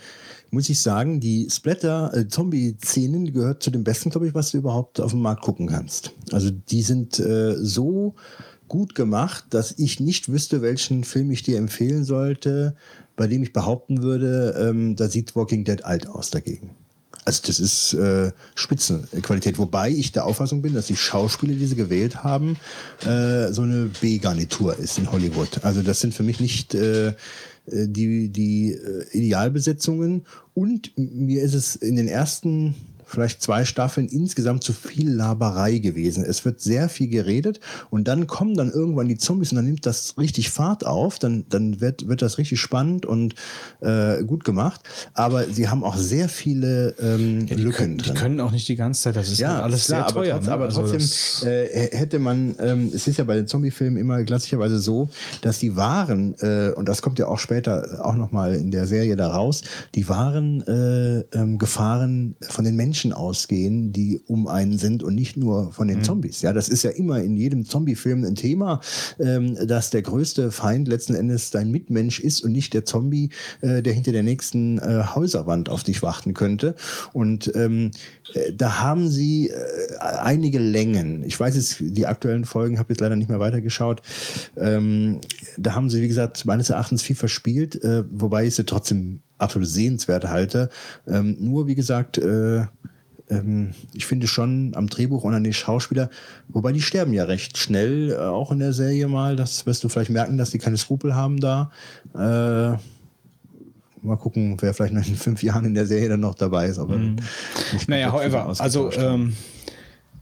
muss 0.52 0.68
ich 0.68 0.80
sagen, 0.80 1.18
die 1.18 1.48
Splatter-Zombie-Szenen 1.50 3.24
die 3.24 3.32
gehört 3.32 3.62
zu 3.62 3.70
dem 3.70 3.84
besten, 3.84 4.10
glaube 4.10 4.28
ich, 4.28 4.34
was 4.34 4.50
du 4.50 4.58
überhaupt 4.58 5.00
auf 5.00 5.12
dem 5.12 5.22
Markt 5.22 5.42
gucken 5.42 5.66
kannst. 5.66 6.12
Also 6.30 6.50
die 6.50 6.82
sind 6.82 7.18
äh, 7.18 7.56
so 7.56 8.14
gut 8.68 8.94
gemacht, 8.94 9.46
dass 9.50 9.74
ich 9.78 9.98
nicht 9.98 10.30
wüsste, 10.30 10.60
welchen 10.60 11.04
Film 11.04 11.30
ich 11.30 11.42
dir 11.42 11.56
empfehlen 11.56 12.04
sollte, 12.04 12.76
bei 13.16 13.26
dem 13.26 13.42
ich 13.42 13.54
behaupten 13.54 14.02
würde, 14.02 14.54
ähm, 14.58 14.94
da 14.94 15.08
sieht 15.08 15.34
Walking 15.34 15.64
Dead 15.64 15.84
alt 15.84 16.06
aus 16.06 16.30
dagegen. 16.30 16.70
Also 17.24 17.42
das 17.46 17.58
ist 17.58 17.94
äh, 17.94 18.32
Spitzenqualität, 18.54 19.56
wobei 19.56 19.90
ich 19.90 20.12
der 20.12 20.26
Auffassung 20.26 20.60
bin, 20.60 20.74
dass 20.74 20.88
die 20.88 20.96
Schauspieler, 20.96 21.54
die 21.54 21.66
sie 21.66 21.76
gewählt 21.76 22.24
haben, 22.24 22.56
äh, 23.06 23.52
so 23.52 23.62
eine 23.62 23.90
B-Garnitur 24.00 24.76
ist 24.78 24.98
in 24.98 25.10
Hollywood. 25.10 25.64
Also 25.64 25.82
das 25.82 26.00
sind 26.00 26.14
für 26.14 26.24
mich 26.24 26.40
nicht 26.40 26.74
äh, 26.74 27.14
äh, 27.66 27.86
die, 27.88 28.28
die 28.28 28.72
äh, 28.72 29.06
Idealbesetzungen. 29.12 30.26
Und 30.54 30.92
mir 30.96 31.42
ist 31.42 31.54
es 31.54 31.76
in 31.76 31.96
den 31.96 32.08
ersten 32.08 32.74
vielleicht 33.12 33.42
zwei 33.42 33.64
Staffeln 33.64 34.08
insgesamt 34.08 34.64
zu 34.64 34.72
viel 34.72 35.10
Laberei 35.10 35.78
gewesen. 35.78 36.24
Es 36.24 36.44
wird 36.44 36.60
sehr 36.60 36.88
viel 36.88 37.08
geredet 37.08 37.60
und 37.90 38.08
dann 38.08 38.26
kommen 38.26 38.54
dann 38.56 38.70
irgendwann 38.70 39.08
die 39.08 39.18
Zombies 39.18 39.52
und 39.52 39.56
dann 39.56 39.66
nimmt 39.66 39.84
das 39.86 40.14
richtig 40.18 40.50
Fahrt 40.50 40.86
auf, 40.86 41.18
dann, 41.18 41.44
dann 41.50 41.80
wird, 41.80 42.08
wird 42.08 42.22
das 42.22 42.38
richtig 42.38 42.60
spannend 42.60 43.04
und 43.06 43.34
äh, 43.80 44.22
gut 44.24 44.44
gemacht. 44.44 44.80
Aber 45.14 45.44
sie 45.44 45.68
haben 45.68 45.84
auch 45.84 45.96
sehr 45.96 46.28
viele 46.28 46.94
ähm, 47.00 47.46
die, 47.46 47.54
Lücken 47.54 47.72
können, 47.76 47.98
die 47.98 48.04
drin. 48.04 48.14
können 48.16 48.40
auch 48.40 48.50
nicht 48.50 48.66
die 48.68 48.76
ganze 48.76 49.02
Zeit, 49.02 49.16
das 49.16 49.30
ist 49.30 49.38
Ja, 49.38 49.54
halt 49.54 49.64
alles 49.64 49.86
klar, 49.86 50.08
sehr 50.08 50.14
teuer. 50.14 50.34
Aber, 50.34 50.38
trotz, 50.40 50.46
ne? 50.46 50.52
aber 50.52 50.64
Also 50.66 50.80
trotzdem 50.80 51.00
das- 51.00 51.42
äh, 51.44 51.88
hätte 51.96 52.18
man, 52.18 52.56
ähm, 52.60 52.90
es 52.94 53.06
ist 53.06 53.18
ja 53.18 53.24
bei 53.24 53.34
den 53.34 53.46
Zombie-Filmen 53.46 53.98
immer 53.98 54.22
klassischerweise 54.24 54.78
so, 54.78 55.10
dass 55.42 55.58
die 55.58 55.76
Waren, 55.76 56.34
äh, 56.40 56.70
und 56.74 56.88
das 56.88 57.02
kommt 57.02 57.18
ja 57.18 57.26
auch 57.28 57.38
später 57.38 58.00
auch 58.04 58.14
nochmal 58.14 58.54
in 58.54 58.70
der 58.70 58.86
Serie 58.86 59.16
da 59.16 59.28
raus, 59.28 59.62
die 59.94 60.08
wahren 60.08 60.62
äh, 60.66 61.20
ähm, 61.36 61.58
Gefahren 61.58 62.36
von 62.48 62.64
den 62.64 62.76
Menschen 62.76 63.01
ausgehen, 63.10 63.90
die 63.94 64.20
um 64.26 64.46
einen 64.46 64.76
sind 64.76 65.02
und 65.02 65.14
nicht 65.14 65.38
nur 65.38 65.72
von 65.72 65.86
Mhm. 65.86 65.92
den 65.92 66.04
Zombies. 66.04 66.42
Ja, 66.42 66.52
das 66.52 66.68
ist 66.68 66.82
ja 66.82 66.90
immer 66.90 67.22
in 67.22 67.38
jedem 67.38 67.64
Zombie-Film 67.64 68.22
ein 68.24 68.34
Thema, 68.34 68.80
ähm, 69.18 69.56
dass 69.66 69.88
der 69.88 70.02
größte 70.02 70.52
Feind 70.52 70.88
letzten 70.88 71.14
Endes 71.14 71.50
dein 71.50 71.70
Mitmensch 71.70 72.20
ist 72.20 72.42
und 72.44 72.52
nicht 72.52 72.74
der 72.74 72.84
Zombie, 72.84 73.30
äh, 73.62 73.82
der 73.82 73.94
hinter 73.94 74.12
der 74.12 74.22
nächsten 74.22 74.78
äh, 74.78 75.04
Häuserwand 75.14 75.70
auf 75.70 75.82
dich 75.84 76.02
warten 76.02 76.34
könnte. 76.34 76.74
Und 77.14 77.50
ähm, 77.54 77.92
äh, 78.34 78.52
da 78.52 78.80
haben 78.80 79.08
sie 79.08 79.48
äh, 79.48 79.54
einige 79.98 80.58
Längen. 80.58 81.22
Ich 81.24 81.40
weiß 81.40 81.56
jetzt, 81.56 81.76
die 81.80 82.06
aktuellen 82.06 82.44
Folgen 82.44 82.78
habe 82.78 82.92
jetzt 82.92 83.00
leider 83.00 83.16
nicht 83.16 83.30
mehr 83.30 83.40
weitergeschaut. 83.40 84.02
Ähm, 84.58 85.20
da 85.56 85.74
haben 85.74 85.88
sie, 85.88 86.02
wie 86.02 86.08
gesagt, 86.08 86.44
meines 86.44 86.68
Erachtens 86.68 87.02
viel 87.02 87.16
verspielt, 87.16 87.82
äh, 87.82 88.04
wobei 88.10 88.46
ich 88.46 88.54
sie 88.56 88.64
trotzdem 88.64 89.20
absolut 89.38 89.68
sehenswert 89.68 90.28
halte. 90.28 90.68
Ähm, 91.06 91.36
nur, 91.40 91.66
wie 91.66 91.74
gesagt, 91.74 92.18
äh, 92.18 92.66
ähm, 93.32 93.70
ich 93.92 94.06
finde 94.06 94.26
schon 94.26 94.72
am 94.74 94.88
Drehbuch 94.88 95.24
und 95.24 95.34
an 95.34 95.44
den 95.44 95.52
Schauspieler, 95.52 96.10
wobei 96.48 96.72
die 96.72 96.82
sterben 96.82 97.12
ja 97.12 97.24
recht 97.24 97.58
schnell, 97.58 98.12
äh, 98.12 98.16
auch 98.16 98.52
in 98.52 98.58
der 98.58 98.72
Serie 98.72 99.08
mal. 99.08 99.36
Das 99.36 99.66
wirst 99.66 99.84
du 99.84 99.88
vielleicht 99.88 100.10
merken, 100.10 100.38
dass 100.38 100.50
die 100.50 100.58
keine 100.58 100.76
Skrupel 100.76 101.14
haben 101.14 101.40
da. 101.40 101.70
Äh, 102.14 102.76
mal 104.04 104.16
gucken, 104.18 104.56
wer 104.60 104.74
vielleicht 104.74 104.94
noch 104.94 105.06
in 105.06 105.16
fünf 105.16 105.42
Jahren 105.42 105.64
in 105.64 105.74
der 105.74 105.86
Serie 105.86 106.08
dann 106.08 106.20
noch 106.20 106.34
dabei 106.34 106.66
ist. 106.66 106.78
Aber 106.78 106.96
nicht 106.96 107.88
Naja, 107.88 108.12
however, 108.12 108.52
also 108.58 108.92
ähm, 108.92 109.34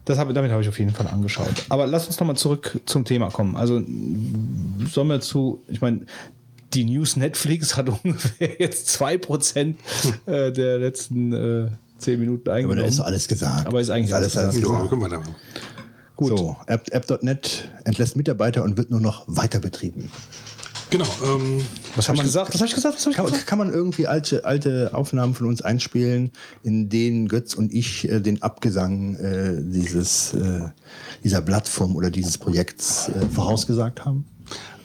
das 0.05 0.19
hab, 0.19 0.33
damit 0.35 0.51
habe 0.51 0.63
ich 0.63 0.69
auf 0.69 0.79
jeden 0.79 0.93
Fall 0.93 1.07
angeschaut. 1.07 1.67
Aber 1.69 1.87
lass 1.87 2.07
uns 2.07 2.19
nochmal 2.21 2.37
zurück 2.37 2.81
zum 2.87 3.05
Thema 3.05 3.31
kommen. 3.31 3.57
Also 3.57 3.83
sollen 4.87 5.09
wir 5.09 5.21
zu, 5.21 5.63
ich 5.69 5.81
meine, 5.81 6.07
die 6.75 6.85
News 6.85 7.17
Netflix 7.17 7.77
hat 7.77 7.89
ungefähr 8.05 8.61
jetzt 8.61 8.89
2% 9.01 9.75
äh, 10.27 10.53
der 10.53 10.79
letzten 10.79 11.33
äh, 11.33 11.69
10 12.01 12.19
Minuten 12.21 12.49
aber 12.49 12.57
eingenommen. 12.57 12.81
da 12.81 12.87
ist 12.87 13.01
alles 13.01 13.29
gesagt. 13.29 13.67
Aber 13.67 13.81
ist 13.81 13.91
eigentlich 13.91 14.15
alles, 14.15 14.37
alles 14.37 14.55
alles 14.57 14.69
Ja, 14.69 14.83
gesagt. 14.87 14.97
machen. 15.01 15.35
Gut. 16.17 16.37
So, 16.37 16.57
App- 16.67 16.93
App.net 16.93 17.69
entlässt 17.85 18.17
Mitarbeiter 18.17 18.63
und 18.65 18.77
wird 18.77 18.91
nur 18.91 19.01
noch 19.01 19.25
weiter 19.27 19.59
betrieben. 19.61 20.11
Genau. 20.91 21.07
Ähm, 21.25 21.63
Was 21.95 22.09
habe 22.09 22.17
ich 22.19 22.25
gesagt? 22.25 22.53
Was 22.53 22.61
habe 22.61 22.67
ich 22.69 22.75
gesagt? 22.75 22.97
Was 22.97 23.05
hab 23.07 23.11
ich 23.13 23.17
Kann, 23.17 23.27
gesagt? 23.27 23.47
kann 23.47 23.59
man 23.59 23.73
irgendwie 23.73 24.09
alte, 24.09 24.45
alte 24.45 24.91
Aufnahmen 24.93 25.35
von 25.35 25.47
uns 25.47 25.63
einspielen, 25.63 26.33
in 26.65 26.89
denen 26.89 27.29
Götz 27.29 27.55
und 27.55 27.73
ich 27.73 28.11
äh, 28.11 28.21
den 28.21 28.43
Abgesang 28.43 29.15
äh, 29.17 29.55
dieses, 29.63 30.35
äh, 30.35 30.63
dieser 31.23 31.43
Plattform 31.43 31.95
oder 31.95 32.11
dieses 32.11 32.39
Projekts 32.39 33.09
äh, 33.09 33.27
vorausgesagt 33.33 34.05
haben? 34.05 34.25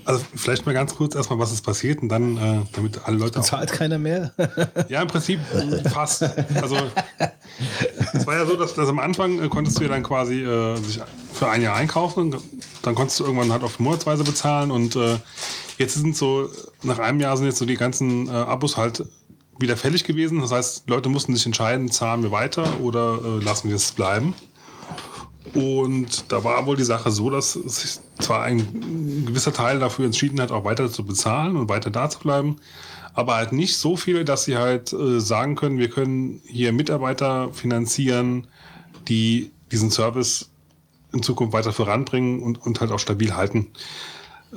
Also 0.05 0.23
vielleicht 0.35 0.65
mal 0.65 0.73
ganz 0.73 0.95
kurz 0.95 1.15
erstmal, 1.15 1.39
was 1.39 1.51
ist 1.51 1.61
passiert 1.61 2.01
und 2.01 2.09
dann, 2.09 2.37
äh, 2.37 2.61
damit 2.73 3.01
alle 3.05 3.17
Leute 3.17 3.39
auch 3.39 3.43
Zahlt 3.43 3.71
keiner 3.71 3.97
mehr? 3.97 4.31
Ja, 4.89 5.01
im 5.01 5.07
Prinzip 5.07 5.39
fast. 5.91 6.23
Also 6.61 6.77
es 8.13 8.27
war 8.27 8.35
ja 8.35 8.45
so, 8.45 8.55
dass, 8.55 8.75
dass 8.75 8.87
am 8.87 8.99
Anfang 8.99 9.41
äh, 9.41 9.47
konntest 9.47 9.79
du 9.79 9.83
ja 9.83 9.89
dann 9.89 10.03
quasi 10.03 10.43
äh, 10.43 10.77
sich 10.77 11.01
für 11.33 11.49
ein 11.49 11.61
Jahr 11.61 11.75
einkaufen. 11.75 12.35
Dann 12.81 12.95
konntest 12.95 13.19
du 13.19 13.23
irgendwann 13.25 13.51
halt 13.51 13.63
auf 13.63 13.79
monatsweise 13.79 14.23
bezahlen 14.23 14.71
und 14.71 14.95
äh, 14.95 15.17
jetzt 15.77 15.95
sind 15.95 16.15
so, 16.15 16.49
nach 16.83 16.99
einem 16.99 17.19
Jahr 17.19 17.35
sind 17.37 17.47
jetzt 17.47 17.57
so 17.57 17.65
die 17.65 17.77
ganzen 17.77 18.27
äh, 18.27 18.31
Abos 18.31 18.77
halt 18.77 19.03
wieder 19.57 19.77
fällig 19.77 20.03
gewesen. 20.03 20.41
Das 20.41 20.51
heißt, 20.51 20.89
Leute 20.89 21.09
mussten 21.09 21.35
sich 21.35 21.45
entscheiden, 21.45 21.89
zahlen 21.89 22.23
wir 22.23 22.31
weiter 22.31 22.79
oder 22.81 23.19
äh, 23.23 23.43
lassen 23.43 23.69
wir 23.69 23.75
es 23.75 23.91
bleiben. 23.91 24.33
Und 25.55 26.31
da 26.33 26.43
war 26.43 26.65
wohl 26.65 26.75
die 26.75 26.83
Sache 26.83 27.11
so, 27.11 27.29
dass 27.29 27.53
sich 27.53 27.99
zwar 28.19 28.43
ein 28.43 29.25
gewisser 29.25 29.53
Teil 29.53 29.79
dafür 29.79 30.05
entschieden 30.05 30.41
hat, 30.41 30.51
auch 30.51 30.65
weiter 30.65 30.91
zu 30.91 31.05
bezahlen 31.05 31.55
und 31.55 31.69
weiter 31.69 31.89
da 31.89 32.09
zu 32.09 32.19
bleiben, 32.19 32.57
aber 33.13 33.35
halt 33.35 33.53
nicht 33.53 33.77
so 33.77 33.95
viele, 33.95 34.25
dass 34.25 34.43
sie 34.43 34.57
halt 34.57 34.91
äh, 34.91 35.21
sagen 35.21 35.55
können, 35.55 35.77
wir 35.77 35.89
können 35.89 36.41
hier 36.45 36.73
Mitarbeiter 36.73 37.53
finanzieren, 37.53 38.47
die 39.07 39.51
diesen 39.71 39.91
Service 39.91 40.51
in 41.13 41.23
Zukunft 41.23 41.53
weiter 41.53 41.71
voranbringen 41.71 42.43
und, 42.43 42.61
und 42.61 42.81
halt 42.81 42.91
auch 42.91 42.99
stabil 42.99 43.33
halten. 43.33 43.67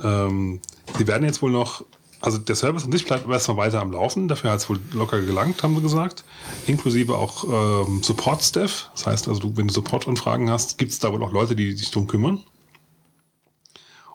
Ähm, 0.03 0.59
sie 0.97 1.07
werden 1.07 1.23
jetzt 1.23 1.41
wohl 1.41 1.51
noch 1.51 1.85
also 2.21 2.37
der 2.37 2.55
Service 2.55 2.83
an 2.83 2.91
sich 2.91 3.05
bleibt 3.05 3.29
erstmal 3.29 3.57
weiter 3.57 3.81
am 3.81 3.91
Laufen. 3.91 4.27
Dafür 4.27 4.51
hat 4.51 4.59
es 4.59 4.69
wohl 4.69 4.79
locker 4.93 5.21
gelangt, 5.21 5.63
haben 5.63 5.73
wir 5.75 5.81
gesagt. 5.81 6.23
Inklusive 6.67 7.17
auch 7.17 7.43
ähm, 7.87 8.03
Support-Staff. 8.03 8.91
Das 8.93 9.07
heißt 9.07 9.27
also, 9.27 9.39
du, 9.39 9.57
wenn 9.57 9.67
du 9.67 9.73
Support-Anfragen 9.73 10.49
hast, 10.49 10.77
gibt 10.77 10.91
es 10.91 10.99
da 10.99 11.11
wohl 11.13 11.23
auch 11.23 11.31
Leute, 11.31 11.55
die 11.55 11.71
sich 11.71 11.91
drum 11.91 12.07
kümmern. 12.07 12.43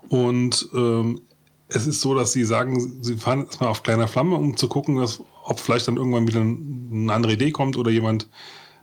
Und 0.09 0.69
ähm, 0.75 1.23
es 1.69 1.87
ist 1.87 2.03
so, 2.03 2.15
dass 2.15 2.33
sie 2.33 2.45
sagen, 2.45 3.03
sie 3.03 3.17
fahren 3.17 3.47
erstmal 3.47 3.71
auf 3.71 3.83
kleiner 3.83 4.07
Flamme, 4.07 4.37
um 4.37 4.57
zu 4.57 4.69
gucken, 4.69 4.97
dass, 4.97 5.23
ob 5.45 5.59
vielleicht 5.59 5.89
dann 5.89 5.97
irgendwann 5.97 6.29
wieder 6.29 6.41
eine 6.41 7.13
andere 7.13 7.33
Idee 7.33 7.53
kommt 7.53 7.77
oder 7.77 7.91
jemand 7.91 8.29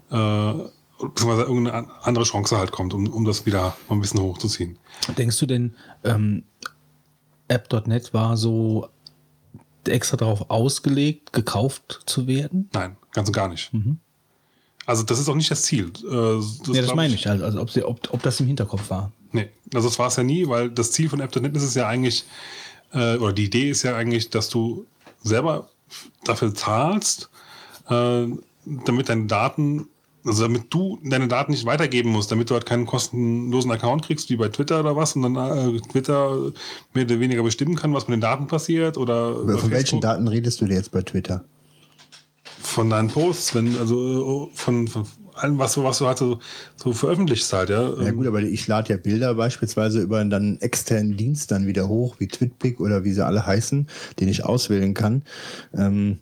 äh, 0.09 0.53
beziehungsweise 0.99 1.43
irgendeine 1.43 1.87
andere 2.03 2.25
Chance 2.25 2.57
halt 2.57 2.71
kommt, 2.71 2.93
um, 2.93 3.07
um 3.07 3.25
das 3.25 3.45
wieder 3.45 3.75
mal 3.87 3.95
ein 3.95 4.01
bisschen 4.01 4.21
hochzuziehen. 4.21 4.77
Denkst 5.17 5.39
du 5.39 5.45
denn, 5.45 5.75
ähm, 6.03 6.43
App.net 7.47 8.13
war 8.13 8.37
so 8.37 8.87
extra 9.87 10.17
darauf 10.17 10.49
ausgelegt, 10.49 11.33
gekauft 11.33 12.01
zu 12.05 12.27
werden? 12.27 12.69
Nein, 12.73 12.97
ganz 13.13 13.29
und 13.29 13.33
gar 13.33 13.47
nicht. 13.47 13.71
Also 14.85 15.03
das 15.03 15.19
ist 15.19 15.29
auch 15.29 15.35
nicht 15.35 15.51
das 15.51 15.63
Ziel. 15.63 15.91
Äh, 16.03 16.09
Das, 16.09 16.61
ja, 16.67 16.81
das 16.81 16.95
meine 16.95 17.13
ich. 17.13 17.27
Also, 17.27 17.45
also 17.45 17.61
ob, 17.61 17.69
sie, 17.69 17.83
ob, 17.83 18.13
ob 18.13 18.21
das 18.23 18.39
im 18.39 18.47
Hinterkopf 18.47 18.89
war. 18.89 19.11
Nee, 19.31 19.49
also 19.73 19.87
das 19.87 19.97
war 19.99 20.07
es 20.07 20.15
ja 20.15 20.23
nie, 20.23 20.47
weil 20.47 20.69
das 20.69 20.91
Ziel 20.91 21.09
von 21.09 21.19
App.net 21.19 21.55
ist 21.55 21.63
es 21.63 21.75
ja 21.75 21.87
eigentlich, 21.87 22.25
äh, 22.93 23.15
oder 23.17 23.33
die 23.33 23.45
Idee 23.45 23.69
ist 23.69 23.83
ja 23.83 23.95
eigentlich, 23.95 24.29
dass 24.29 24.49
du 24.49 24.85
selber 25.23 25.69
dafür 26.25 26.53
zahlst, 26.53 27.29
äh, 27.89 28.25
damit 28.65 29.09
deine 29.09 29.25
Daten, 29.27 29.87
also 30.25 30.43
damit 30.43 30.73
du 30.73 30.99
deine 31.03 31.27
Daten 31.27 31.51
nicht 31.51 31.65
weitergeben 31.65 32.11
musst, 32.11 32.31
damit 32.31 32.49
du 32.49 32.53
halt 32.53 32.65
keinen 32.65 32.85
kostenlosen 32.85 33.71
Account 33.71 34.03
kriegst, 34.03 34.29
wie 34.29 34.35
bei 34.35 34.49
Twitter 34.49 34.79
oder 34.79 34.95
was, 34.95 35.15
und 35.15 35.21
dann 35.23 35.35
äh, 35.35 35.79
Twitter 35.81 36.51
mehr 36.93 37.05
oder 37.05 37.19
weniger 37.19 37.43
bestimmen 37.43 37.75
kann, 37.75 37.93
was 37.93 38.07
mit 38.07 38.17
den 38.17 38.21
Daten 38.21 38.47
passiert 38.47 38.97
oder 38.97 39.33
Von 39.33 39.43
über 39.43 39.53
welchen 39.53 39.69
Facebook. 39.71 40.01
Daten 40.01 40.27
redest 40.27 40.61
du 40.61 40.65
dir 40.65 40.75
jetzt 40.75 40.91
bei 40.91 41.01
Twitter? 41.01 41.43
von 42.71 42.89
deinen 42.89 43.09
Posts, 43.09 43.55
wenn, 43.55 43.77
also 43.77 44.49
von, 44.53 44.87
von 44.87 45.05
allem, 45.33 45.57
was 45.57 45.73
du, 45.73 45.83
was 45.83 45.97
du 45.97 46.07
halt 46.07 46.17
so, 46.17 46.39
so 46.75 46.93
veröffentlichst 46.93 47.51
halt, 47.53 47.69
ja. 47.69 48.01
Ja 48.01 48.11
gut, 48.11 48.27
aber 48.27 48.41
ich 48.41 48.67
lade 48.67 48.93
ja 48.93 48.97
Bilder 48.97 49.33
beispielsweise 49.35 50.01
über 50.01 50.19
einen 50.19 50.29
dann 50.29 50.57
externen 50.61 51.17
Dienst 51.17 51.51
dann 51.51 51.67
wieder 51.67 51.87
hoch, 51.87 52.15
wie 52.19 52.27
TwitPic 52.27 52.79
oder 52.79 53.03
wie 53.03 53.11
sie 53.11 53.25
alle 53.25 53.45
heißen, 53.45 53.87
den 54.19 54.27
ich 54.27 54.45
auswählen 54.45 54.93
kann. 54.93 55.23
Ähm, 55.73 56.19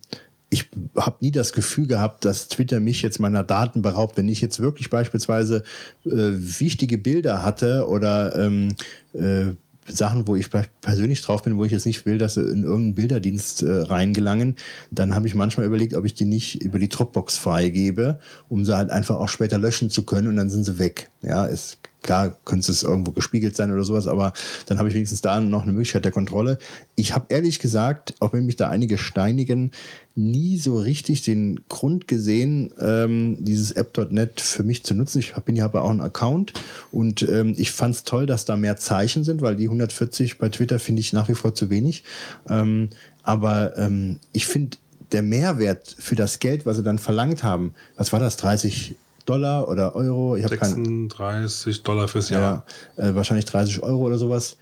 ich 0.49 0.69
habe 0.95 1.17
nie 1.21 1.31
das 1.31 1.53
Gefühl 1.53 1.87
gehabt, 1.87 2.25
dass 2.25 2.47
Twitter 2.47 2.79
mich 2.79 3.01
jetzt 3.01 3.19
meiner 3.19 3.43
Daten 3.43 3.81
beraubt. 3.81 4.17
Wenn 4.17 4.29
ich 4.29 4.41
jetzt 4.41 4.59
wirklich 4.59 4.89
beispielsweise 4.89 5.63
äh, 6.05 6.09
wichtige 6.11 6.97
Bilder 6.97 7.43
hatte 7.43 7.87
oder 7.87 8.35
ähm, 8.35 8.75
äh, 9.13 9.53
Sachen, 9.91 10.27
wo 10.27 10.35
ich 10.35 10.49
persönlich 10.81 11.21
drauf 11.21 11.43
bin, 11.43 11.57
wo 11.57 11.65
ich 11.65 11.71
jetzt 11.71 11.85
nicht 11.85 12.05
will, 12.05 12.17
dass 12.17 12.35
sie 12.35 12.41
in 12.41 12.63
irgendeinen 12.63 12.95
Bilderdienst 12.95 13.63
äh, 13.63 13.71
reingelangen, 13.71 14.55
dann 14.91 15.15
habe 15.15 15.27
ich 15.27 15.35
manchmal 15.35 15.65
überlegt, 15.65 15.95
ob 15.95 16.05
ich 16.05 16.13
die 16.13 16.25
nicht 16.25 16.61
über 16.61 16.79
die 16.79 16.89
Dropbox 16.89 17.37
freigebe, 17.37 18.19
um 18.47 18.65
sie 18.65 18.75
halt 18.75 18.89
einfach 18.89 19.15
auch 19.15 19.29
später 19.29 19.57
löschen 19.57 19.89
zu 19.89 20.03
können 20.03 20.27
und 20.27 20.35
dann 20.35 20.49
sind 20.49 20.63
sie 20.63 20.79
weg. 20.79 21.09
Ja, 21.21 21.45
ist 21.45 21.79
klar, 22.01 22.37
könnte 22.45 22.71
es 22.71 22.83
irgendwo 22.83 23.11
gespiegelt 23.11 23.55
sein 23.55 23.71
oder 23.71 23.83
sowas, 23.83 24.07
aber 24.07 24.33
dann 24.67 24.77
habe 24.77 24.87
ich 24.87 24.95
wenigstens 24.95 25.21
da 25.21 25.39
noch 25.39 25.63
eine 25.63 25.73
Möglichkeit 25.73 26.05
der 26.05 26.11
Kontrolle. 26.11 26.57
Ich 26.95 27.13
habe 27.13 27.25
ehrlich 27.29 27.59
gesagt, 27.59 28.13
auch 28.19 28.33
wenn 28.33 28.45
mich 28.45 28.55
da 28.55 28.69
einige 28.69 28.97
steinigen, 28.97 29.71
nie 30.15 30.57
so 30.57 30.77
richtig 30.77 31.21
den 31.21 31.61
Grund 31.69 32.07
gesehen, 32.07 32.73
ähm, 32.79 33.37
dieses 33.39 33.71
App.net 33.71 34.41
für 34.41 34.63
mich 34.63 34.83
zu 34.83 34.93
nutzen. 34.93 35.19
Ich 35.19 35.33
bin 35.33 35.55
ja 35.55 35.65
aber 35.65 35.83
auch 35.83 35.91
ein 35.91 36.01
Account 36.01 36.53
und 36.91 37.21
ähm, 37.23 37.55
ich 37.57 37.71
fand 37.71 37.95
es 37.95 38.03
toll, 38.03 38.25
dass 38.25 38.45
da 38.45 38.57
mehr 38.57 38.77
Zeichen 38.77 39.23
sind, 39.23 39.41
weil 39.41 39.55
die 39.55 39.65
140 39.65 40.37
bei 40.37 40.49
Twitter 40.49 40.79
finde 40.79 41.01
ich 41.01 41.13
nach 41.13 41.29
wie 41.29 41.35
vor 41.35 41.55
zu 41.55 41.69
wenig. 41.69 42.03
Ähm, 42.49 42.89
aber 43.23 43.77
ähm, 43.77 44.19
ich 44.33 44.47
finde, 44.47 44.77
der 45.11 45.21
Mehrwert 45.21 45.95
für 45.97 46.15
das 46.15 46.39
Geld, 46.39 46.65
was 46.65 46.77
sie 46.77 46.83
dann 46.83 46.99
verlangt 46.99 47.43
haben, 47.43 47.73
was 47.95 48.11
war 48.13 48.19
das, 48.19 48.37
30 48.37 48.95
Dollar 49.25 49.67
oder 49.67 49.95
Euro? 49.95 50.35
Ich 50.35 50.43
habe 50.43 50.57
keinen 50.57 51.09
36 51.09 51.83
Dollar 51.83 52.07
fürs 52.07 52.29
Jahr. 52.29 52.65
ja, 52.97 53.09
äh, 53.09 53.15
wahrscheinlich 53.15 53.45
30 53.45 53.83
Euro 53.83 54.05
oder 54.05 54.17
sowas. 54.17 54.57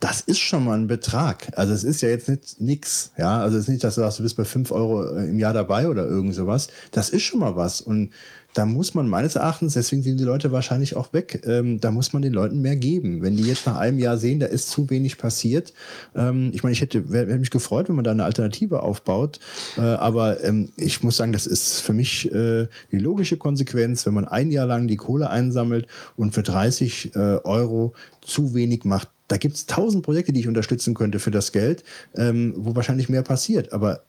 Das 0.00 0.20
ist 0.20 0.38
schon 0.40 0.64
mal 0.64 0.76
ein 0.76 0.86
Betrag. 0.86 1.48
Also 1.56 1.72
es 1.72 1.82
ist 1.82 2.02
ja 2.02 2.10
jetzt 2.10 2.28
nicht 2.28 2.60
nix. 2.60 3.12
Ja, 3.16 3.38
also 3.40 3.56
es 3.56 3.62
ist 3.64 3.68
nicht, 3.70 3.84
dass 3.84 3.94
du 3.94 4.02
sagst, 4.02 4.18
du 4.18 4.22
bist 4.22 4.36
bei 4.36 4.44
5 4.44 4.70
Euro 4.70 5.02
äh, 5.16 5.30
im 5.30 5.38
Jahr 5.38 5.54
dabei 5.54 5.88
oder 5.88 6.06
irgend 6.06 6.34
sowas. 6.34 6.68
Das 6.90 7.08
ist 7.08 7.22
schon 7.22 7.40
mal 7.40 7.56
was. 7.56 7.80
Und 7.80 8.10
da 8.52 8.66
muss 8.66 8.94
man 8.94 9.08
meines 9.08 9.34
Erachtens, 9.34 9.72
deswegen 9.74 10.02
sind 10.02 10.20
die 10.20 10.24
Leute 10.24 10.52
wahrscheinlich 10.52 10.94
auch 10.94 11.12
weg, 11.12 11.42
ähm, 11.44 11.80
da 11.80 11.90
muss 11.90 12.12
man 12.12 12.22
den 12.22 12.32
Leuten 12.34 12.60
mehr 12.60 12.76
geben. 12.76 13.20
Wenn 13.22 13.36
die 13.36 13.42
jetzt 13.44 13.66
nach 13.66 13.78
einem 13.78 13.98
Jahr 13.98 14.16
sehen, 14.18 14.38
da 14.40 14.46
ist 14.46 14.70
zu 14.70 14.90
wenig 14.90 15.16
passiert. 15.18 15.72
Ähm, 16.14 16.50
ich 16.54 16.62
meine, 16.62 16.72
ich 16.74 16.80
hätte, 16.80 17.10
wär- 17.10 17.22
hätte 17.26 17.38
mich 17.38 17.50
gefreut, 17.50 17.88
wenn 17.88 17.96
man 17.96 18.04
da 18.04 18.10
eine 18.12 18.24
Alternative 18.24 18.82
aufbaut. 18.82 19.40
Äh, 19.76 19.80
aber 19.80 20.44
ähm, 20.44 20.70
ich 20.76 21.02
muss 21.02 21.16
sagen, 21.16 21.32
das 21.32 21.46
ist 21.46 21.80
für 21.80 21.94
mich 21.94 22.30
äh, 22.32 22.68
die 22.92 22.98
logische 22.98 23.38
Konsequenz, 23.38 24.04
wenn 24.06 24.14
man 24.14 24.26
ein 24.28 24.50
Jahr 24.52 24.66
lang 24.66 24.86
die 24.86 24.96
Kohle 24.96 25.30
einsammelt 25.30 25.86
und 26.16 26.34
für 26.34 26.42
30 26.42 27.16
äh, 27.16 27.18
Euro 27.42 27.94
zu 28.20 28.54
wenig 28.54 28.84
macht. 28.84 29.08
Da 29.34 29.38
gibt 29.38 29.56
es 29.56 29.66
tausend 29.66 30.04
Projekte, 30.04 30.32
die 30.32 30.38
ich 30.38 30.46
unterstützen 30.46 30.94
könnte 30.94 31.18
für 31.18 31.32
das 31.32 31.50
Geld, 31.50 31.82
ähm, 32.14 32.54
wo 32.56 32.76
wahrscheinlich 32.76 33.08
mehr 33.08 33.22
passiert. 33.24 33.72
Aber 33.72 34.04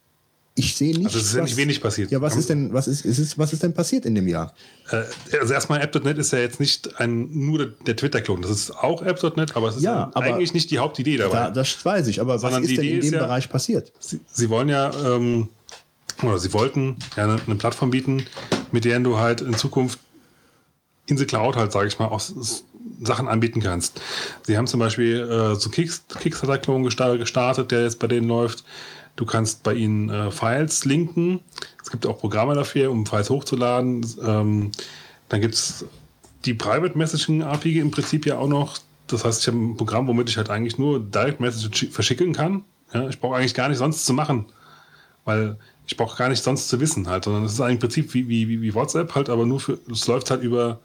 ich 0.54 0.76
sehe 0.76 0.94
nicht. 0.96 1.08
Also 1.08 1.18
es 1.18 1.26
ist 1.26 1.34
ja 1.34 1.42
was- 1.42 1.50
nicht 1.50 1.58
wenig 1.58 1.82
passiert. 1.82 2.12
Ja, 2.12 2.22
was 2.22 2.36
ist 2.36 2.48
denn, 2.48 2.74
was 2.74 2.88
ist, 2.88 3.06
ist 3.06 3.18
es, 3.18 3.36
was 3.36 3.52
ist 3.52 3.64
denn 3.64 3.74
passiert 3.74 4.06
in 4.06 4.14
dem 4.14 4.28
Jahr? 4.28 4.54
Äh, 4.92 5.02
also 5.40 5.52
erstmal 5.56 5.82
App.net 5.82 6.20
ist 6.20 6.32
ja 6.32 6.38
jetzt 6.38 6.60
nicht 6.60 7.00
ein, 7.00 7.28
nur 7.32 7.66
der, 7.88 7.96
Twitter-Klon. 7.96 8.44
Das 8.44 8.52
ist 8.52 8.70
auch 8.70 9.02
App.net, 9.02 9.56
aber 9.56 9.70
es 9.70 9.78
ist 9.78 9.82
Ja, 9.82 10.12
ja, 10.14 10.22
eigentlich 10.22 10.54
nicht 10.54 10.70
die 10.70 10.78
Hauptidee 10.78 11.18
dabei. 11.18 11.34
Da, 11.36 11.50
das 11.50 11.84
weiß 11.84 12.06
ich, 12.06 12.22
aber 12.22 12.38
Sondern 12.38 12.62
was 12.62 12.70
ist 12.70 12.78
denn 12.78 12.86
Idee 12.86 12.94
in 12.94 13.00
ist 13.00 13.06
dem 13.10 13.14
ja- 13.16 13.26
Bereich 13.26 13.50
passiert? 13.50 13.94
Sie, 14.00 14.20
sie 14.32 14.50
wollen 14.52 14.70
ja, 14.70 14.92
ähm, 15.16 15.50
oder 16.22 16.38
sie 16.38 16.54
wollten 16.54 16.98
ja 17.18 17.24
eine, 17.24 17.42
eine 17.48 17.56
Plattform 17.56 17.90
bieten, 17.90 18.28
mit 18.72 18.86
der 18.86 19.00
du 19.00 19.18
halt 19.18 19.42
in 19.42 19.56
Zukunft 19.56 19.98
in 21.08 21.18
the 21.18 21.26
Cloud 21.26 21.56
halt, 21.56 21.72
sage 21.72 21.88
ich 21.88 21.98
mal, 21.98 22.10
auch 22.10 22.22
Sachen 23.02 23.28
anbieten 23.28 23.62
kannst. 23.62 24.02
Sie 24.44 24.58
haben 24.58 24.68
zum 24.68 24.80
Beispiel 24.80 25.20
äh, 25.22 25.56
so 25.56 25.70
Kicks, 25.70 26.04
Kickstarter-Klon 26.20 26.86
gesta- 26.88 27.18
gestartet, 27.18 27.72
der 27.72 27.84
jetzt 27.84 28.00
bei 28.00 28.08
denen 28.08 28.28
läuft. 28.28 28.64
Du 29.16 29.26
kannst 29.26 29.64
bei 29.64 29.74
ihnen 29.74 30.10
äh, 30.10 30.30
Files 30.32 30.86
linken. 30.86 31.40
Es 31.82 31.90
gibt 31.90 32.06
auch 32.06 32.20
Programme 32.20 32.54
dafür, 32.54 32.92
um 32.92 33.06
Files 33.06 33.30
hochzuladen. 33.30 34.06
Ähm, 34.24 34.72
dann 35.30 35.42
gibt 35.42 35.54
es 35.56 35.86
die 36.46 36.54
Private 36.54 36.98
Messaging 36.98 37.42
API 37.44 37.80
im 37.80 37.92
Prinzip 37.92 38.26
ja 38.26 38.38
auch 38.38 38.48
noch. 38.48 38.78
Das 39.08 39.24
heißt, 39.24 39.42
ich 39.42 39.48
habe 39.48 39.58
ein 39.58 39.78
Programm, 39.78 40.08
womit 40.08 40.30
ich 40.30 40.38
halt 40.38 40.50
eigentlich 40.50 40.78
nur 40.78 41.00
Direct 41.00 41.40
Message 41.40 41.68
schi- 41.86 41.92
verschicken 41.92 42.34
kann. 42.34 42.64
Ja, 42.94 43.08
ich 43.08 43.20
brauche 43.20 43.36
eigentlich 43.36 43.54
gar 43.54 43.70
nicht 43.70 43.78
sonst 43.78 44.06
zu 44.06 44.14
machen, 44.14 44.46
weil 45.26 45.58
ich 45.88 45.98
brauche 45.98 46.18
gar 46.18 46.30
nicht 46.30 46.44
sonst 46.44 46.68
zu 46.70 46.80
wissen 46.80 47.08
halt, 47.08 47.24
sondern 47.26 47.44
es 47.46 47.54
ist 47.54 47.62
eigentlich 47.62 47.76
im 47.76 47.80
Prinzip 47.80 48.14
wie, 48.14 48.28
wie- 48.28 48.62
wie 48.62 48.74
WhatsApp 48.74 49.16
halt, 49.16 49.30
aber 49.30 49.46
nur 49.46 49.60
für, 49.60 49.80
es 49.92 50.08
läuft 50.08 50.30
halt 50.32 50.42
über 50.44 50.80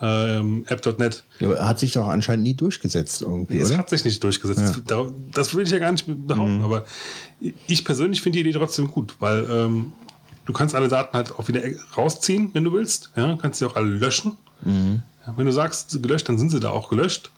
ähm, 0.00 0.64
app.net. 0.68 1.24
Ja, 1.40 1.66
Hat 1.68 1.78
sich 1.80 1.92
doch 1.92 2.06
anscheinend 2.06 2.44
nie 2.44 2.54
durchgesetzt 2.54 3.22
irgendwie, 3.22 3.58
Es 3.58 3.70
oder? 3.70 3.78
hat 3.78 3.90
sich 3.90 4.04
nicht 4.04 4.22
durchgesetzt. 4.22 4.82
Da- 4.86 5.06
Das 5.32 5.54
will 5.54 5.64
ich 5.64 5.70
ja 5.70 5.78
gar 5.78 5.92
nicht 5.92 6.06
Mhm. 6.06 6.26
behaupten, 6.26 6.62
aber 6.62 6.84
ich 7.66 7.84
persönlich 7.84 8.22
finde 8.22 8.36
die 8.42 8.48
Idee 8.48 8.58
trotzdem 8.58 8.90
gut, 8.90 9.14
weil 9.18 9.46
ähm, 9.50 9.92
du 10.46 10.52
kannst 10.52 10.74
alle 10.74 10.88
Daten 10.88 11.16
halt 11.16 11.32
auch 11.38 11.48
wieder 11.48 11.62
rausziehen, 11.96 12.50
wenn 12.52 12.64
du 12.64 12.72
willst. 12.72 13.10
Ja, 13.16 13.36
kannst 13.40 13.58
sie 13.58 13.64
auch 13.66 13.76
alle 13.76 13.88
löschen. 13.88 14.36
Mhm. 14.62 15.02
Ja, 15.26 15.34
wenn 15.36 15.46
du 15.46 15.52
sagst, 15.52 16.00
gelöscht, 16.02 16.28
dann 16.28 16.38
sind 16.38 16.50
sie 16.50 16.60
da 16.60 16.70
auch 16.70 16.88
gelöscht. 16.90 17.30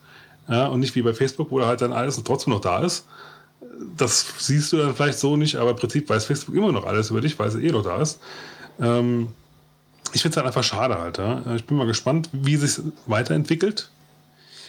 Ja, 0.48 0.66
und 0.66 0.80
nicht 0.80 0.94
wie 0.96 1.02
bei 1.02 1.14
Facebook, 1.14 1.50
wo 1.50 1.58
da 1.60 1.66
halt 1.66 1.80
dann 1.80 1.92
alles 1.92 2.20
trotzdem 2.24 2.52
noch 2.52 2.60
da 2.60 2.80
ist. 2.80 3.06
Das 3.96 4.26
siehst 4.38 4.72
du 4.72 4.78
dann 4.78 4.94
vielleicht 4.94 5.18
so 5.18 5.36
nicht, 5.36 5.56
aber 5.56 5.70
im 5.70 5.76
Prinzip 5.76 6.08
weiß 6.08 6.24
Facebook 6.24 6.54
immer 6.54 6.72
noch 6.72 6.84
alles 6.84 7.10
über 7.10 7.20
dich, 7.20 7.38
weil 7.38 7.50
sie 7.50 7.64
eh 7.66 7.70
noch 7.72 7.82
da 7.84 8.00
ist. 8.02 8.18
Ähm, 8.80 9.28
ich 10.12 10.22
finde 10.22 10.32
es 10.32 10.36
halt 10.36 10.46
einfach 10.46 10.64
schade 10.64 10.98
halt. 10.98 11.18
Ja. 11.18 11.42
Ich 11.54 11.64
bin 11.64 11.76
mal 11.76 11.86
gespannt, 11.86 12.28
wie 12.32 12.56
sich 12.56 12.80
weiterentwickelt. 13.06 13.90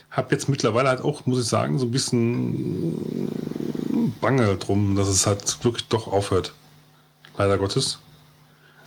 Hab 0.09 0.31
jetzt 0.31 0.49
mittlerweile 0.49 0.89
halt 0.89 1.01
auch, 1.01 1.25
muss 1.25 1.39
ich 1.39 1.47
sagen, 1.47 1.79
so 1.79 1.85
ein 1.85 1.91
bisschen 1.91 3.29
Bange 4.19 4.57
drum, 4.57 4.95
dass 4.95 5.07
es 5.07 5.25
halt 5.25 5.63
wirklich 5.63 5.87
doch 5.87 6.07
aufhört. 6.07 6.53
Leider 7.37 7.57
Gottes. 7.57 7.99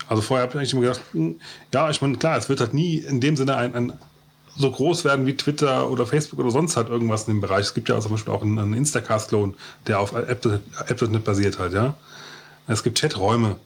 Also 0.07 0.23
vorher 0.23 0.43
habe 0.43 0.53
ich 0.53 0.59
eigentlich 0.59 0.73
immer 0.73 0.83
gedacht, 0.83 1.01
hm, 1.13 1.41
ja, 1.73 1.89
ich 1.91 2.03
meine, 2.03 2.17
klar, 2.17 2.37
es 2.37 2.49
wird 2.49 2.61
halt 2.61 2.75
nie 2.75 2.99
in 2.99 3.21
dem 3.21 3.37
Sinne 3.37 3.57
ein, 3.57 3.75
ein 3.75 3.93
so 4.57 4.71
groß 4.71 5.05
werden 5.05 5.27
wie 5.27 5.37
Twitter 5.37 5.91
oder 5.91 6.07
Facebook 6.07 6.39
oder 6.39 6.51
sonst 6.51 6.77
halt 6.77 6.89
irgendwas 6.89 7.27
in 7.27 7.35
dem 7.35 7.41
Bereich. 7.41 7.67
Es 7.67 7.75
gibt 7.75 7.89
ja 7.89 7.99
zum 8.01 8.13
Beispiel 8.13 8.33
auch 8.33 8.43
einen, 8.43 8.59
einen 8.59 8.75
Instacast-Clone, 8.75 9.55
der 9.87 9.99
auf 9.99 10.13
App.net 10.13 11.25
basiert 11.25 11.59
halt, 11.59 11.73
ja. 11.73 11.95
Es 12.67 12.83
gibt 12.83 13.01
Chaträume, 13.01 13.57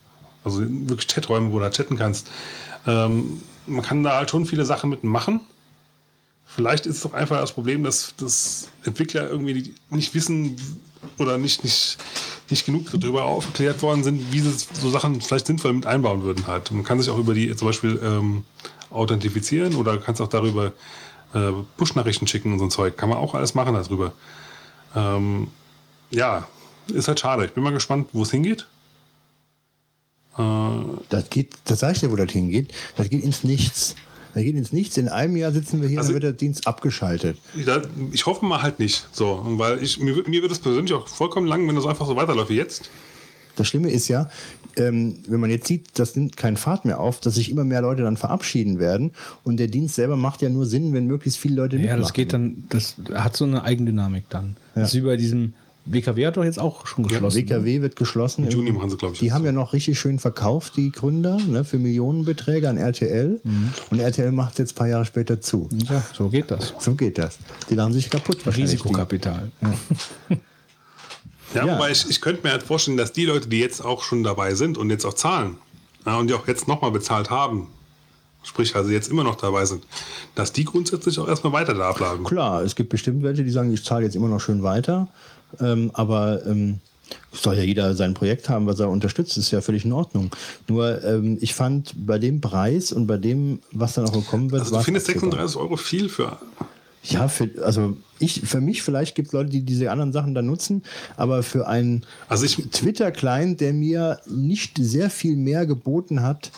also 0.43 0.61
wirklich 0.61 1.07
Chaträume, 1.07 1.51
wo 1.51 1.59
du 1.59 1.63
halt 1.63 1.75
chatten 1.75 1.97
kannst. 1.97 2.29
Ähm, 2.87 3.41
man 3.67 3.83
kann 3.83 4.03
da 4.03 4.17
halt 4.17 4.29
schon 4.29 4.45
viele 4.45 4.65
Sachen 4.65 4.89
mit 4.89 5.03
machen. 5.03 5.41
Vielleicht 6.45 6.85
ist 6.85 6.97
es 6.97 7.01
doch 7.03 7.13
einfach 7.13 7.39
das 7.39 7.51
Problem, 7.51 7.83
dass, 7.83 8.15
dass 8.17 8.69
Entwickler 8.83 9.29
irgendwie 9.29 9.73
nicht 9.89 10.15
wissen 10.15 10.55
oder 11.17 11.37
nicht, 11.37 11.63
nicht, 11.63 11.97
nicht 12.49 12.65
genug 12.65 12.87
darüber 12.91 13.25
aufgeklärt 13.25 13.81
worden 13.81 14.03
sind, 14.03 14.31
wie 14.31 14.39
sie 14.39 14.51
so 14.73 14.89
Sachen 14.89 15.21
vielleicht 15.21 15.47
sinnvoll 15.47 15.73
mit 15.73 15.85
einbauen 15.85 16.23
würden 16.23 16.47
halt. 16.47 16.71
Man 16.71 16.83
kann 16.83 16.99
sich 16.99 17.09
auch 17.09 17.19
über 17.19 17.33
die 17.33 17.55
zum 17.55 17.67
Beispiel 17.67 17.99
ähm, 18.03 18.43
authentifizieren 18.89 19.75
oder 19.75 19.97
kannst 19.97 20.21
auch 20.21 20.27
darüber 20.27 20.73
äh, 21.33 21.51
Push-Nachrichten 21.77 22.27
schicken 22.27 22.51
und 22.53 22.59
so 22.59 22.65
ein 22.65 22.71
Zeug. 22.71 22.97
Kann 22.97 23.09
man 23.09 23.19
auch 23.19 23.35
alles 23.35 23.53
machen 23.53 23.75
darüber. 23.75 24.13
Ähm, 24.95 25.49
ja, 26.09 26.47
ist 26.87 27.07
halt 27.07 27.19
schade. 27.19 27.45
Ich 27.45 27.51
bin 27.53 27.63
mal 27.63 27.73
gespannt, 27.73 28.09
wo 28.13 28.23
es 28.23 28.31
hingeht. 28.31 28.67
Äh, 30.39 30.97
Das 31.09 31.29
geht, 31.29 31.53
das 31.65 31.79
sag 31.81 31.93
ich 31.93 31.99
dir, 31.99 32.11
wo 32.11 32.15
das 32.15 32.31
hingeht. 32.31 32.71
Das 32.95 33.09
geht 33.09 33.23
ins 33.23 33.43
Nichts. 33.43 33.95
Das 34.33 34.43
geht 34.43 34.55
ins 34.55 34.71
Nichts. 34.71 34.95
In 34.97 35.09
einem 35.09 35.35
Jahr 35.35 35.51
sitzen 35.51 35.81
wir 35.81 35.89
hier 35.89 35.99
Also- 35.99 36.09
und 36.09 36.15
dann 36.15 36.21
wird 36.23 36.33
der 36.33 36.37
Dienst 36.39 36.67
abgeschaltet. 36.67 37.37
da- 37.65 37.81
ich 38.11 38.25
hoffe 38.25 38.45
mal 38.45 38.61
halt 38.61 38.79
nicht. 38.79 39.07
So, 39.11 39.41
weil 39.43 39.81
ich, 39.83 39.99
mir, 39.99 40.15
wird- 40.15 40.27
mir 40.27 40.41
wird 40.41 40.51
es 40.51 40.59
persönlich 40.59 40.93
auch 40.93 41.07
vollkommen 41.07 41.47
lang, 41.47 41.67
wenn 41.67 41.75
das 41.75 41.85
einfach 41.85 42.05
so 42.07 42.15
weiterläuft 42.15 42.49
wie 42.49 42.55
jetzt. 42.55 42.89
Das 43.55 43.67
Schlimme 43.67 43.89
ist 43.91 44.07
ja, 44.07 44.29
ähm, 44.77 45.17
wenn 45.27 45.41
man 45.41 45.49
jetzt 45.49 45.67
sieht, 45.67 45.87
das 45.95 46.15
nimmt 46.15 46.37
keinen 46.37 46.55
Fahrt 46.55 46.85
mehr 46.85 46.99
auf, 47.01 47.19
dass 47.19 47.35
sich 47.35 47.49
immer 47.51 47.65
mehr 47.65 47.81
Leute 47.81 48.03
dann 48.03 48.15
verabschieden 48.15 48.79
werden. 48.79 49.11
Und 49.43 49.57
der 49.57 49.67
Dienst 49.67 49.95
selber 49.95 50.15
macht 50.15 50.41
ja 50.41 50.47
nur 50.49 50.65
Sinn, 50.65 50.93
wenn 50.93 51.07
möglichst 51.07 51.39
viele 51.39 51.55
Leute 51.55 51.75
Ja, 51.75 51.81
mitmachen. 51.81 52.01
das 52.03 52.13
geht 52.13 52.31
dann, 52.31 52.63
das 52.69 52.95
hat 53.13 53.35
so 53.35 53.43
eine 53.43 53.63
Eigendynamik 53.63 54.29
dann. 54.29 54.55
Ja. 54.75 54.83
Das 54.83 54.93
ist 54.93 55.01
wie 55.01 55.05
bei 55.05 55.17
diesem 55.17 55.53
WKW 55.91 56.27
hat 56.27 56.37
doch 56.37 56.43
jetzt 56.43 56.59
auch 56.59 56.85
schon 56.85 57.07
geschlossen. 57.07 57.37
WKW 57.37 57.81
wird 57.81 57.95
geschlossen. 57.95 58.45
Im 58.45 58.51
Juni 58.51 58.71
machen 58.71 58.89
sie, 58.89 58.97
glaub 58.97 59.13
ich, 59.13 59.19
Die 59.19 59.31
haben 59.33 59.43
ja 59.45 59.51
noch 59.51 59.73
richtig 59.73 59.99
schön 59.99 60.19
verkauft, 60.19 60.73
die 60.77 60.91
Gründer, 60.91 61.37
ne, 61.47 61.63
für 61.63 61.79
Millionenbeträge 61.79 62.69
an 62.69 62.77
RTL. 62.77 63.39
Mhm. 63.43 63.73
Und 63.89 63.99
RTL 63.99 64.31
macht 64.31 64.59
jetzt 64.59 64.73
ein 64.73 64.75
paar 64.75 64.87
Jahre 64.87 65.05
später 65.05 65.41
zu. 65.41 65.67
Ja, 65.89 66.03
so 66.13 66.29
geht 66.29 66.51
das. 66.51 66.73
So 66.79 66.93
geht 66.95 67.17
das. 67.17 67.37
Die 67.69 67.75
lachen 67.75 67.93
sich 67.93 68.09
kaputt. 68.09 68.45
wahrscheinlich, 68.45 68.73
Risikokapital. 68.73 69.51
Ja, 71.55 71.65
Ja. 71.65 71.73
wobei 71.75 71.89
ich, 71.91 72.07
ich 72.07 72.21
könnte 72.21 72.43
mir 72.43 72.51
halt 72.51 72.61
vorstellen, 72.61 72.97
dass 72.97 73.11
die 73.11 73.25
Leute, 73.25 73.47
die 73.49 73.59
jetzt 73.59 73.83
auch 73.83 74.03
schon 74.03 74.23
dabei 74.23 74.53
sind 74.53 74.77
und 74.77 74.91
jetzt 74.91 75.03
auch 75.05 75.15
zahlen 75.15 75.55
ja, 76.05 76.17
und 76.19 76.27
die 76.27 76.35
auch 76.35 76.47
jetzt 76.47 76.67
nochmal 76.67 76.91
bezahlt 76.91 77.31
haben, 77.31 77.67
sprich 78.43 78.75
also 78.75 78.89
jetzt 78.89 79.09
immer 79.09 79.23
noch 79.23 79.35
dabei 79.35 79.65
sind, 79.65 79.85
dass 80.35 80.51
die 80.51 80.65
grundsätzlich 80.65 81.19
auch 81.19 81.27
erstmal 81.27 81.53
weiter 81.53 81.73
da 81.73 81.91
bleiben. 81.91 82.23
Klar, 82.23 82.63
es 82.63 82.75
gibt 82.75 82.89
bestimmt 82.89 83.23
welche, 83.23 83.43
die 83.43 83.51
sagen, 83.51 83.71
ich 83.73 83.83
zahle 83.83 84.05
jetzt 84.05 84.15
immer 84.15 84.27
noch 84.27 84.39
schön 84.39 84.63
weiter. 84.63 85.07
Ähm, 85.59 85.91
aber 85.93 86.45
ähm, 86.45 86.79
soll 87.31 87.57
ja 87.57 87.63
jeder 87.63 87.95
sein 87.95 88.13
Projekt 88.13 88.49
haben, 88.49 88.67
was 88.67 88.79
er 88.79 88.89
unterstützt, 88.89 89.37
ist 89.37 89.51
ja 89.51 89.61
völlig 89.61 89.85
in 89.85 89.93
Ordnung. 89.93 90.31
Nur 90.67 91.03
ähm, 91.03 91.37
ich 91.41 91.53
fand 91.53 91.93
bei 92.05 92.19
dem 92.19 92.41
Preis 92.41 92.91
und 92.91 93.07
bei 93.07 93.17
dem, 93.17 93.59
was 93.71 93.93
dann 93.93 94.05
auch 94.05 94.13
gekommen 94.13 94.51
wird, 94.51 94.61
Also 94.61 94.77
du 94.77 94.83
findest 94.83 95.09
absehbar. 95.09 95.31
36 95.31 95.57
Euro 95.57 95.77
viel 95.77 96.09
für. 96.09 96.37
Ja, 97.03 97.27
für, 97.29 97.49
also 97.63 97.95
ich, 98.19 98.41
für 98.41 98.59
mich 98.59 98.83
vielleicht 98.83 99.15
gibt 99.15 99.29
es 99.29 99.33
Leute, 99.33 99.49
die 99.49 99.61
diese 99.61 99.89
anderen 99.89 100.11
Sachen 100.11 100.35
dann 100.35 100.45
nutzen, 100.45 100.83
aber 101.15 101.43
für 101.43 101.67
einen 101.67 102.05
Also 102.27 102.45
Twitter-Client, 102.45 103.61
der 103.61 103.73
mir 103.73 104.19
nicht 104.27 104.77
sehr 104.79 105.09
viel 105.09 105.37
mehr 105.37 105.65
geboten 105.65 106.21
hat, 106.21 106.51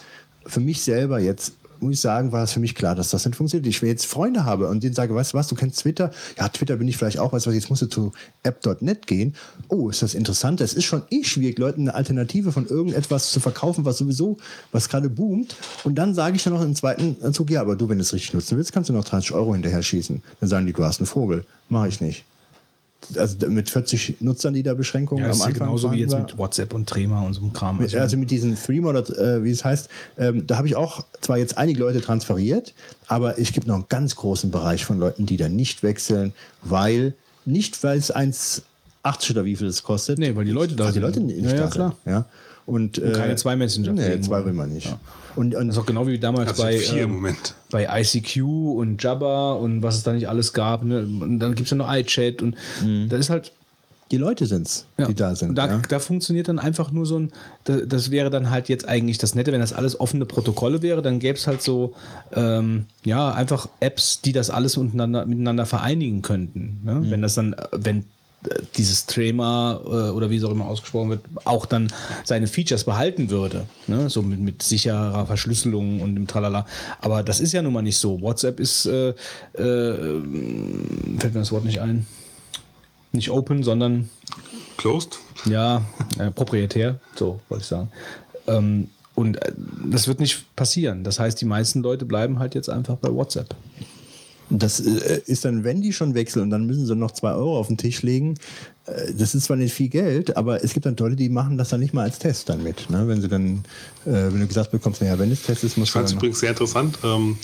für 0.45 0.59
mich 0.59 0.81
selber 0.81 1.19
jetzt, 1.19 1.53
muss 1.81 1.95
ich 1.95 2.01
sagen, 2.01 2.31
war 2.31 2.43
es 2.43 2.53
für 2.53 2.59
mich 2.59 2.75
klar, 2.75 2.95
dass 2.95 3.09
das 3.09 3.25
nicht 3.25 3.35
funktioniert. 3.35 3.67
Ich, 3.67 3.81
ich 3.81 3.87
jetzt 3.87 4.05
Freunde 4.05 4.45
habe 4.45 4.67
und 4.67 4.83
denen 4.83 4.93
sage, 4.93 5.13
weißt 5.15 5.33
du 5.33 5.37
was, 5.37 5.47
du 5.47 5.55
kennst 5.55 5.79
Twitter, 5.79 6.11
ja, 6.37 6.47
Twitter 6.49 6.77
bin 6.77 6.87
ich 6.87 6.97
vielleicht 6.97 7.19
auch, 7.19 7.33
weißt 7.33 7.45
du 7.45 7.49
was, 7.49 7.55
jetzt 7.55 7.69
musst 7.69 7.81
du 7.81 7.87
zu 7.87 8.11
app.net 8.43 9.07
gehen. 9.07 9.35
Oh, 9.67 9.89
ist 9.89 10.01
das 10.01 10.13
interessant. 10.13 10.61
Es 10.61 10.73
ist 10.73 10.85
schon 10.85 11.03
eh 11.09 11.23
schwierig, 11.23 11.59
Leuten 11.59 11.81
eine 11.81 11.95
Alternative 11.95 12.51
von 12.51 12.67
irgendetwas 12.67 13.31
zu 13.31 13.39
verkaufen, 13.39 13.85
was 13.85 13.97
sowieso, 13.97 14.37
was 14.71 14.89
gerade 14.89 15.09
boomt. 15.09 15.55
Und 15.83 15.95
dann 15.95 16.13
sage 16.13 16.35
ich 16.35 16.43
dann 16.43 16.53
noch 16.53 16.61
im 16.61 16.75
zweiten 16.75 17.33
Zug, 17.33 17.49
ja, 17.49 17.61
aber 17.61 17.75
du, 17.75 17.89
wenn 17.89 17.97
du 17.97 18.03
es 18.03 18.13
richtig 18.13 18.33
nutzen 18.33 18.57
willst, 18.57 18.73
kannst 18.73 18.89
du 18.89 18.93
noch 18.93 19.05
30 19.05 19.33
Euro 19.33 19.53
hinterher 19.53 19.81
schießen. 19.81 20.21
Dann 20.39 20.49
sagen 20.49 20.65
die, 20.65 20.73
du 20.73 20.83
hast 20.83 20.99
einen 20.99 21.07
Vogel. 21.07 21.45
Mache 21.69 21.87
ich 21.87 22.01
nicht. 22.01 22.25
Also 23.15 23.47
mit 23.49 23.69
40 23.69 24.17
Nutzern, 24.21 24.53
die 24.53 24.63
da 24.63 24.73
Beschränkungen 24.73 25.23
Ja, 25.25 25.31
am 25.31 25.37
ja 25.37 25.45
Anfang 25.45 25.59
genauso 25.67 25.91
wie 25.91 25.97
jetzt 25.97 26.11
waren, 26.11 26.21
mit 26.23 26.37
WhatsApp 26.37 26.73
und 26.73 26.87
Trema 26.87 27.21
und 27.23 27.33
so 27.33 27.41
einem 27.41 27.51
Kram. 27.51 27.77
mit, 27.79 27.93
also 27.95 28.15
mit 28.15 28.29
diesen 28.31 28.55
Threema 28.55 28.89
oder 28.89 29.01
äh, 29.17 29.43
wie 29.43 29.51
es 29.51 29.65
heißt, 29.65 29.89
ähm, 30.17 30.45
da 30.47 30.57
habe 30.57 30.67
ich 30.67 30.75
auch 30.75 31.05
zwar 31.19 31.37
jetzt 31.37 31.57
einige 31.57 31.79
Leute 31.79 31.99
transferiert, 32.01 32.73
aber 33.07 33.39
es 33.39 33.51
gibt 33.53 33.67
noch 33.67 33.75
einen 33.75 33.85
ganz 33.89 34.15
großen 34.15 34.51
Bereich 34.51 34.85
von 34.85 34.99
Leuten, 34.99 35.25
die 35.25 35.37
da 35.37 35.49
nicht 35.49 35.83
wechseln, 35.83 36.33
weil 36.61 37.15
nicht 37.43 37.83
weil 37.83 37.97
es 37.97 38.13
1,80 38.13 39.31
oder 39.31 39.45
wie 39.45 39.55
viel 39.55 39.67
es 39.67 39.81
kostet. 39.83 40.19
Nee, 40.19 40.35
weil 40.35 40.45
die 40.45 40.51
Leute 40.51 40.75
da 40.75 40.83
weil 40.85 40.91
die 40.91 40.93
sind. 40.99 41.01
Leute 41.03 41.19
nicht 41.21 41.41
Ja, 41.43 41.49
ja, 41.51 41.57
da 41.61 41.67
klar. 41.67 41.95
sind. 42.03 42.13
Ja. 42.13 42.25
Und, 42.67 42.99
äh, 42.99 43.11
keine 43.13 43.35
zwei 43.35 43.55
Messenger 43.55 43.93
Nee, 43.93 44.21
zwei 44.21 44.45
will 44.45 44.53
man 44.53 44.71
nicht. 44.71 44.95
Und, 45.35 45.55
und 45.55 45.67
das 45.67 45.75
ist 45.77 45.81
auch 45.81 45.85
genau 45.85 46.07
wie 46.07 46.19
damals 46.19 46.49
also 46.49 46.63
bei, 46.63 46.77
vier 46.77 47.03
im 47.03 47.09
ähm, 47.09 47.15
Moment. 47.15 47.55
bei 47.69 47.87
ICQ 48.01 48.37
und 48.43 49.01
Jabba 49.01 49.53
und 49.53 49.81
was 49.83 49.95
es 49.95 50.03
da 50.03 50.13
nicht 50.13 50.27
alles 50.29 50.53
gab. 50.53 50.83
Ne? 50.83 50.99
Und 50.99 51.39
dann 51.39 51.55
gibt 51.55 51.67
es 51.67 51.71
ja 51.71 51.77
noch 51.77 51.93
iChat 51.93 52.41
und 52.41 52.55
da 53.09 53.17
ist 53.17 53.29
halt 53.29 53.51
die 54.11 54.17
Leute 54.17 54.45
sind 54.45 54.67
es, 54.67 54.85
Ja. 54.97 55.07
die 55.07 55.15
da 55.15 55.35
sind. 55.35 55.49
Und 55.49 55.55
Da, 55.55 55.67
ja. 55.67 55.81
da 55.87 55.99
funktioniert 55.99 56.49
dann 56.49 56.59
einfach 56.59 56.91
nur 56.91 57.05
so 57.05 57.17
ein, 57.17 57.31
da, 57.63 57.77
das 57.77 58.11
wäre 58.11 58.29
dann 58.29 58.49
halt 58.49 58.67
jetzt 58.67 58.87
eigentlich 58.87 59.17
das 59.17 59.35
Nette, 59.35 59.53
wenn 59.53 59.61
das 59.61 59.71
alles 59.73 59.99
offene 59.99 60.25
Protokolle 60.25 60.81
wäre, 60.81 61.01
dann 61.01 61.19
gäbe 61.19 61.37
es 61.37 61.47
halt 61.47 61.61
so, 61.61 61.93
ähm, 62.33 62.85
ja, 63.05 63.31
einfach 63.33 63.69
Apps, 63.79 64.21
die 64.21 64.33
das 64.33 64.49
alles 64.49 64.75
untereinander, 64.75 65.25
miteinander 65.25 65.65
vereinigen 65.65 66.21
könnten. 66.21 66.81
Ne? 66.83 66.95
Mhm. 66.95 67.11
Wenn 67.11 67.21
das 67.21 67.35
dann, 67.35 67.53
äh, 67.53 67.67
wenn 67.71 68.05
dieses 68.75 69.05
Trema 69.05 69.79
äh, 69.85 70.11
oder 70.11 70.29
wie 70.29 70.37
es 70.37 70.43
auch 70.43 70.51
immer 70.51 70.65
ausgesprochen 70.65 71.09
wird, 71.09 71.21
auch 71.45 71.65
dann 71.65 71.91
seine 72.23 72.47
Features 72.47 72.83
behalten 72.83 73.29
würde. 73.29 73.67
Ne? 73.87 74.09
So 74.09 74.21
mit, 74.21 74.39
mit 74.39 74.63
sicherer 74.63 75.25
Verschlüsselung 75.25 76.01
und 76.01 76.15
dem 76.15 76.27
Tralala. 76.27 76.65
Aber 77.01 77.23
das 77.23 77.39
ist 77.39 77.53
ja 77.53 77.61
nun 77.61 77.73
mal 77.73 77.81
nicht 77.81 77.97
so. 77.97 78.21
WhatsApp 78.21 78.59
ist, 78.59 78.85
äh, 78.85 79.09
äh, 79.09 79.13
fällt 79.53 81.33
mir 81.33 81.39
das 81.39 81.51
Wort 81.51 81.65
nicht 81.65 81.81
ein. 81.81 82.07
Nicht 83.11 83.29
open, 83.29 83.63
sondern 83.63 84.09
Closed. 84.77 85.19
ja, 85.45 85.83
äh, 86.17 86.31
proprietär, 86.31 86.99
so 87.15 87.41
wollte 87.49 87.63
ich 87.63 87.67
sagen. 87.67 87.91
Ähm, 88.47 88.89
und 89.15 89.41
äh, 89.41 89.51
das 89.85 90.07
wird 90.07 90.19
nicht 90.19 90.55
passieren. 90.55 91.03
Das 91.03 91.19
heißt, 91.19 91.39
die 91.39 91.45
meisten 91.45 91.81
Leute 91.81 92.05
bleiben 92.05 92.39
halt 92.39 92.55
jetzt 92.55 92.69
einfach 92.69 92.95
bei 92.95 93.13
WhatsApp. 93.13 93.53
Das 94.51 94.79
äh, 94.79 95.21
ist 95.25 95.45
dann, 95.45 95.63
wenn 95.63 95.81
die 95.81 95.93
schon 95.93 96.13
wechseln 96.13 96.43
und 96.43 96.49
dann 96.49 96.65
müssen 96.65 96.85
sie 96.85 96.95
noch 96.95 97.11
zwei 97.11 97.31
Euro 97.31 97.57
auf 97.57 97.67
den 97.67 97.77
Tisch 97.77 98.01
legen. 98.01 98.35
Äh, 98.85 99.13
das 99.13 99.33
ist 99.33 99.45
zwar 99.45 99.57
nicht 99.57 99.73
viel 99.73 99.89
Geld, 99.89 100.35
aber 100.37 100.63
es 100.63 100.73
gibt 100.73 100.85
dann 100.85 100.95
Leute, 100.97 101.15
die 101.15 101.29
machen 101.29 101.57
das 101.57 101.69
dann 101.69 101.79
nicht 101.79 101.93
mal 101.93 102.03
als 102.03 102.19
Test 102.19 102.49
dann 102.49 102.61
mit. 102.61 102.89
Ne? 102.89 103.07
Wenn 103.07 103.21
sie 103.21 103.27
dann, 103.27 103.63
äh, 104.05 104.11
wenn 104.11 104.41
du 104.41 104.47
gesagt 104.47 104.71
bekommst, 104.71 105.01
naja, 105.01 105.17
wenn 105.17 105.31
es 105.31 105.43
Test 105.43 105.63
ist, 105.63 105.71
Ich 105.71 105.77
musst 105.77 105.91
du 105.91 105.99
fand 105.99 106.09
es 106.09 106.13
übrigens 106.13 106.39
sehr 106.39 106.49
interessant. 106.49 106.97
Ähm, 107.03 107.37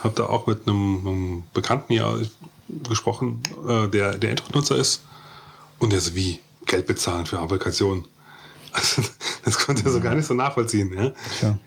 habe 0.00 0.14
da 0.16 0.24
auch 0.24 0.46
mit 0.46 0.66
einem, 0.66 1.44
Bekannten 1.52 1.92
ja 1.92 2.16
gesprochen, 2.88 3.40
der, 3.66 4.18
der 4.18 4.30
Android-Nutzer 4.30 4.76
ist. 4.76 5.02
Und 5.78 5.92
der 5.92 6.00
so, 6.00 6.14
wie? 6.14 6.40
Geld 6.66 6.86
bezahlen 6.86 7.26
für 7.26 7.38
Applikationen. 7.38 8.04
Also, 8.72 9.00
das 9.42 9.56
konnte 9.58 9.86
er 9.86 9.90
so 9.90 10.00
gar 10.00 10.14
nicht 10.14 10.26
so 10.26 10.34
nachvollziehen. 10.34 10.92
Ja? 10.92 11.12
Ja. 11.40 11.58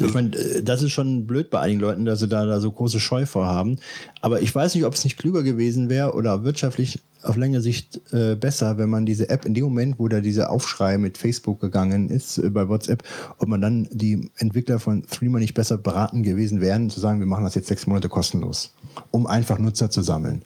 Ich 0.00 0.14
meine, 0.14 0.36
äh, 0.36 0.62
das 0.62 0.82
ist 0.82 0.92
schon 0.92 1.26
blöd 1.26 1.50
bei 1.50 1.60
einigen 1.60 1.80
Leuten, 1.80 2.04
dass 2.04 2.20
sie 2.20 2.28
da, 2.28 2.46
da 2.46 2.60
so 2.60 2.70
große 2.70 3.00
Scheu 3.00 3.26
vorhaben. 3.26 3.78
Aber 4.20 4.40
ich 4.40 4.54
weiß 4.54 4.74
nicht, 4.74 4.84
ob 4.84 4.94
es 4.94 5.04
nicht 5.04 5.18
klüger 5.18 5.42
gewesen 5.42 5.88
wäre 5.88 6.14
oder 6.14 6.44
wirtschaftlich 6.44 7.00
auf 7.22 7.36
längere 7.36 7.60
Sicht 7.60 8.00
äh, 8.12 8.34
besser, 8.34 8.78
wenn 8.78 8.90
man 8.90 9.06
diese 9.06 9.28
App 9.28 9.44
in 9.44 9.54
dem 9.54 9.64
Moment, 9.64 9.98
wo 9.98 10.08
da 10.08 10.20
dieser 10.20 10.50
Aufschrei 10.50 10.98
mit 10.98 11.18
Facebook 11.18 11.60
gegangen 11.60 12.10
ist, 12.10 12.38
äh, 12.38 12.50
bei 12.50 12.68
WhatsApp, 12.68 13.02
ob 13.38 13.48
man 13.48 13.60
dann 13.60 13.88
die 13.90 14.30
Entwickler 14.36 14.78
von 14.78 15.04
Threema 15.06 15.38
nicht 15.38 15.54
besser 15.54 15.78
beraten 15.78 16.22
gewesen 16.22 16.60
wären, 16.60 16.90
zu 16.90 17.00
sagen, 17.00 17.20
wir 17.20 17.26
machen 17.26 17.44
das 17.44 17.54
jetzt 17.54 17.68
sechs 17.68 17.86
Monate 17.86 18.08
kostenlos, 18.08 18.74
um 19.10 19.26
einfach 19.26 19.58
Nutzer 19.58 19.90
zu 19.90 20.02
sammeln. 20.02 20.44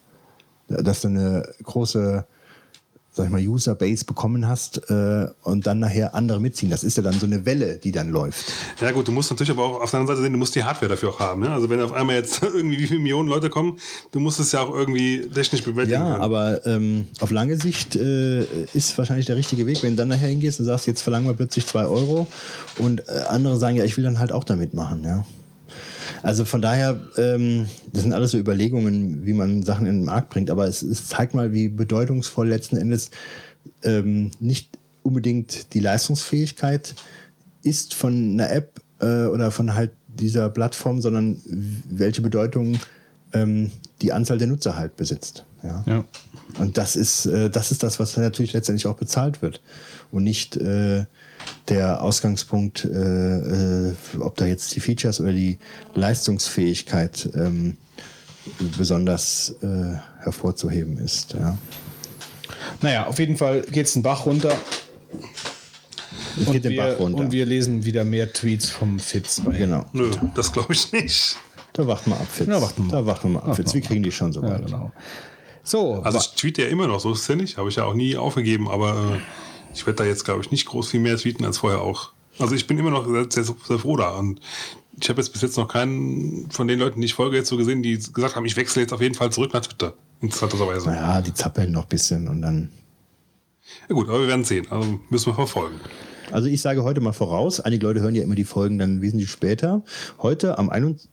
Dass 0.67 1.01
du 1.01 1.07
eine 1.07 1.49
große 1.63 2.25
sag 3.17 3.25
ich 3.25 3.31
mal, 3.31 3.41
Userbase 3.41 4.05
bekommen 4.05 4.47
hast 4.47 4.89
äh, 4.89 5.27
und 5.43 5.67
dann 5.67 5.79
nachher 5.79 6.15
andere 6.15 6.39
mitziehen. 6.39 6.69
Das 6.69 6.83
ist 6.83 6.97
ja 6.97 7.03
dann 7.03 7.19
so 7.19 7.25
eine 7.25 7.45
Welle, 7.45 7.77
die 7.77 7.91
dann 7.91 8.09
läuft. 8.09 8.53
Ja 8.79 8.91
gut, 8.91 9.07
du 9.07 9.11
musst 9.11 9.29
natürlich 9.31 9.51
aber 9.51 9.65
auch 9.65 9.81
auf 9.81 9.91
der 9.91 9.99
anderen 9.99 10.15
Seite 10.15 10.21
sehen, 10.23 10.33
du 10.33 10.39
musst 10.39 10.55
die 10.55 10.63
Hardware 10.63 10.89
dafür 10.89 11.09
auch 11.09 11.19
haben. 11.19 11.41
Ne? 11.41 11.49
Also 11.49 11.69
wenn 11.69 11.81
auf 11.81 11.91
einmal 11.91 12.15
jetzt 12.15 12.41
irgendwie 12.43 12.77
wie 12.77 12.87
viele 12.87 12.99
Millionen 12.99 13.27
Leute 13.27 13.49
kommen, 13.49 13.79
du 14.11 14.19
musst 14.19 14.39
es 14.39 14.51
ja 14.51 14.61
auch 14.61 14.73
irgendwie 14.73 15.27
technisch 15.33 15.63
bewältigen. 15.63 15.99
Ja, 15.99 16.11
können. 16.11 16.21
aber 16.21 16.65
ähm, 16.65 17.07
auf 17.19 17.31
lange 17.31 17.57
Sicht 17.57 17.95
äh, 17.95 18.43
ist 18.73 18.97
wahrscheinlich 18.97 19.25
der 19.25 19.35
richtige 19.35 19.65
Weg, 19.65 19.83
wenn 19.83 19.91
du 19.91 19.97
dann 19.97 20.09
nachher 20.09 20.29
hingehst 20.29 20.59
und 20.59 20.65
sagst, 20.67 20.87
jetzt 20.87 21.01
verlangen 21.01 21.27
wir 21.27 21.33
plötzlich 21.33 21.65
zwei 21.65 21.85
Euro 21.85 22.27
und 22.77 23.01
äh, 23.09 23.23
andere 23.27 23.57
sagen, 23.57 23.75
ja, 23.75 23.83
ich 23.83 23.97
will 23.97 24.03
dann 24.03 24.19
halt 24.19 24.31
auch 24.31 24.43
damit 24.43 24.73
machen, 24.73 25.03
ja. 25.03 25.25
Also 26.23 26.45
von 26.45 26.61
daher, 26.61 26.99
ähm, 27.17 27.67
das 27.93 28.03
sind 28.03 28.13
alles 28.13 28.31
so 28.31 28.37
Überlegungen, 28.37 29.25
wie 29.25 29.33
man 29.33 29.63
Sachen 29.63 29.85
in 29.85 29.99
den 29.99 30.05
Markt 30.05 30.29
bringt, 30.29 30.49
aber 30.49 30.67
es, 30.67 30.81
es 30.81 31.07
zeigt 31.07 31.33
mal, 31.33 31.53
wie 31.53 31.69
bedeutungsvoll 31.69 32.47
letzten 32.47 32.77
Endes 32.77 33.11
ähm, 33.83 34.31
nicht 34.39 34.77
unbedingt 35.03 35.73
die 35.73 35.79
Leistungsfähigkeit 35.79 36.95
ist 37.63 37.93
von 37.93 38.33
einer 38.33 38.51
App 38.51 38.81
äh, 38.99 39.25
oder 39.25 39.51
von 39.51 39.73
halt 39.73 39.91
dieser 40.07 40.49
Plattform, 40.49 41.01
sondern 41.01 41.41
welche 41.89 42.21
Bedeutung 42.21 42.79
ähm, 43.33 43.71
die 44.01 44.13
Anzahl 44.13 44.37
der 44.37 44.47
Nutzer 44.47 44.77
halt 44.77 44.95
besitzt. 44.95 45.45
Ja. 45.63 45.83
Ja. 45.87 46.05
Und 46.59 46.77
das 46.77 46.95
ist, 46.95 47.25
äh, 47.25 47.49
das 47.49 47.71
ist 47.71 47.83
das, 47.83 47.99
was 47.99 48.17
natürlich 48.17 48.53
letztendlich 48.53 48.87
auch 48.87 48.97
bezahlt 48.97 49.41
wird. 49.41 49.61
Und 50.11 50.23
nicht 50.23 50.55
äh, 50.57 51.05
der 51.69 52.01
Ausgangspunkt, 52.01 52.85
äh, 52.85 53.89
äh, 53.89 53.93
ob 54.19 54.35
da 54.37 54.45
jetzt 54.45 54.75
die 54.75 54.79
Features 54.79 55.19
oder 55.19 55.33
die 55.33 55.59
Leistungsfähigkeit 55.95 57.29
ähm, 57.35 57.77
besonders 58.77 59.55
äh, 59.61 59.97
hervorzuheben 60.23 60.97
ist. 60.97 61.33
Ja. 61.33 61.57
Naja, 62.81 63.07
auf 63.07 63.19
jeden 63.19 63.37
Fall 63.37 63.61
geht 63.61 63.87
es 63.87 63.93
den 63.93 64.03
Bach 64.03 64.25
runter. 64.25 64.55
Geht 66.51 66.65
den 66.65 66.71
wir, 66.71 66.83
Bach 66.83 66.99
runter. 66.99 67.19
Und 67.19 67.31
wir 67.31 67.45
lesen 67.45 67.83
wieder 67.83 68.03
mehr 68.03 68.31
Tweets 68.31 68.69
vom 68.69 68.99
Fitz. 68.99 69.41
Bei 69.41 69.57
genau. 69.57 69.85
Nö, 69.93 70.11
das 70.35 70.51
glaube 70.51 70.73
ich 70.73 70.91
nicht. 70.91 71.35
Da 71.73 71.85
warten 71.85 72.11
wir 72.11 72.17
ab, 72.17 72.27
Fitz. 72.31 72.47
Ja, 72.47 72.61
warten 72.61 72.85
wir. 72.85 72.91
Da 72.91 73.05
warten 73.05 73.23
wir 73.29 73.41
mal 73.41 73.49
ab, 73.49 73.55
Fitz. 73.55 73.73
Wir 73.73 73.81
kriegen 73.81 74.03
die 74.03 74.11
schon 74.11 74.33
so 74.33 74.41
Ja, 74.41 74.57
genau. 74.57 74.91
So, 75.63 76.01
Also 76.01 76.19
ich 76.19 76.29
tweete 76.29 76.61
ja 76.61 76.69
immer 76.69 76.87
noch, 76.87 77.01
so 77.01 77.11
ist 77.11 77.21
es 77.21 77.27
ja 77.27 77.35
nicht. 77.35 77.57
Habe 77.57 77.69
ich 77.69 77.75
ja 77.75 77.83
auch 77.83 77.93
nie 77.93 78.15
aufgegeben, 78.15 78.69
aber 78.69 79.19
ich 79.77 79.85
werde 79.85 80.03
da 80.03 80.05
jetzt, 80.05 80.25
glaube 80.25 80.41
ich, 80.41 80.51
nicht 80.51 80.65
groß 80.65 80.89
viel 80.89 80.99
mehr 80.99 81.17
tweeten 81.17 81.45
als 81.45 81.59
vorher 81.59 81.81
auch. 81.81 82.11
Also 82.39 82.55
ich 82.55 82.67
bin 82.67 82.77
immer 82.77 82.89
noch 82.89 83.07
sehr, 83.07 83.27
sehr, 83.29 83.55
sehr 83.67 83.79
froh 83.79 83.95
da. 83.95 84.11
Und 84.11 84.41
ich 84.99 85.07
habe 85.09 85.21
jetzt 85.21 85.29
bis 85.29 85.41
jetzt 85.43 85.57
noch 85.57 85.67
keinen 85.67 86.49
von 86.49 86.67
den 86.67 86.79
Leuten, 86.79 86.99
die 86.99 87.05
ich 87.05 87.13
folge, 87.13 87.37
jetzt 87.37 87.49
so 87.49 87.57
gesehen, 87.57 87.83
die 87.83 87.97
gesagt 87.97 88.35
haben, 88.35 88.45
ich 88.45 88.57
wechsle 88.57 88.81
jetzt 88.81 88.93
auf 88.93 89.01
jeden 89.01 89.15
Fall 89.15 89.31
zurück 89.31 89.53
nach 89.53 89.61
Twitter. 89.61 89.93
Interessanterweise. 90.19 90.87
Naja, 90.89 91.21
die 91.21 91.33
zappeln 91.33 91.71
noch 91.71 91.83
ein 91.83 91.89
bisschen 91.89 92.27
und 92.27 92.41
dann. 92.41 92.69
Ja 93.87 93.95
gut, 93.95 94.09
aber 94.09 94.21
wir 94.21 94.27
werden 94.27 94.43
sehen. 94.43 94.65
Also 94.71 94.99
müssen 95.09 95.27
wir 95.27 95.35
verfolgen. 95.35 95.79
Also 96.31 96.47
ich 96.47 96.61
sage 96.61 96.83
heute 96.83 96.99
mal 96.99 97.13
voraus, 97.13 97.59
einige 97.59 97.85
Leute 97.85 98.01
hören 98.01 98.15
ja 98.15 98.23
immer 98.23 98.35
die 98.35 98.43
Folgen 98.43 98.79
dann 98.79 99.01
wesentlich 99.01 99.29
später. 99.29 99.83
Heute 100.17 100.57
am 100.57 100.69
21 100.69 101.09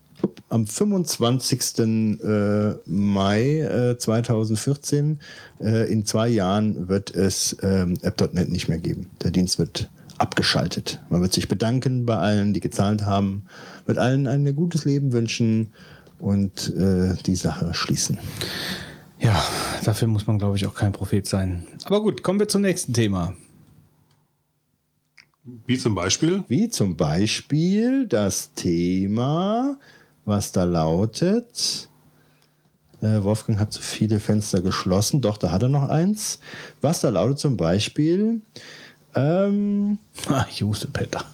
am 0.49 0.66
25. 0.66 1.79
Äh, 1.79 2.75
Mai 2.87 3.61
äh, 3.61 3.99
2014, 3.99 5.20
äh, 5.61 5.93
in 5.93 6.05
zwei 6.05 6.29
Jahren, 6.29 6.89
wird 6.89 7.14
es 7.14 7.57
ähm, 7.62 7.97
App.net 8.03 8.49
nicht 8.49 8.68
mehr 8.68 8.79
geben. 8.79 9.11
Der 9.22 9.31
Dienst 9.31 9.59
wird 9.59 9.91
abgeschaltet. 10.18 11.01
Man 11.11 11.20
wird 11.20 11.33
sich 11.33 11.49
bedanken 11.49 12.07
bei 12.07 12.16
allen, 12.16 12.55
die 12.55 12.61
gezahlt 12.61 13.03
haben, 13.05 13.47
wird 13.87 13.99
allen 13.99 14.27
ein 14.27 14.55
gutes 14.55 14.85
Leben 14.85 15.12
wünschen 15.12 15.72
und 16.18 16.75
äh, 16.77 17.14
die 17.27 17.37
Sache 17.37 17.75
schließen. 17.75 18.18
Ja, 19.18 19.43
dafür 19.85 20.09
muss 20.09 20.27
man, 20.27 20.39
glaube 20.39 20.57
ich, 20.57 20.66
auch 20.66 20.75
kein 20.75 20.93
Prophet 20.93 21.27
sein. 21.27 21.66
Aber 21.85 22.03
gut, 22.03 22.22
kommen 22.22 22.39
wir 22.39 22.49
zum 22.49 22.62
nächsten 22.62 22.93
Thema. 22.93 23.35
Wie 25.66 25.79
zum 25.79 25.95
Beispiel? 25.95 26.45
Wie 26.49 26.70
zum 26.70 26.97
Beispiel 26.97 28.07
das 28.07 28.55
Thema, 28.55 29.79
was 30.25 30.53
da 30.53 30.64
lautet. 30.64 31.89
Äh, 33.03 33.22
Wolfgang 33.22 33.59
hat 33.59 33.72
zu 33.72 33.83
viele 33.83 34.20
Fenster 34.20 34.61
geschlossen. 34.62 35.20
Doch, 35.20 35.37
da 35.37 35.51
hat 35.51 35.62
er 35.62 35.68
noch 35.68 35.89
eins. 35.89 36.39
Was 36.81 37.01
da 37.01 37.11
lautet 37.11 37.39
zum 37.39 37.57
Beispiel. 37.57 38.41
Ähm, 39.14 39.99
Ah, 40.29 40.47
ich 40.51 40.64
wusste, 40.64 40.89
Peter. 40.89 41.25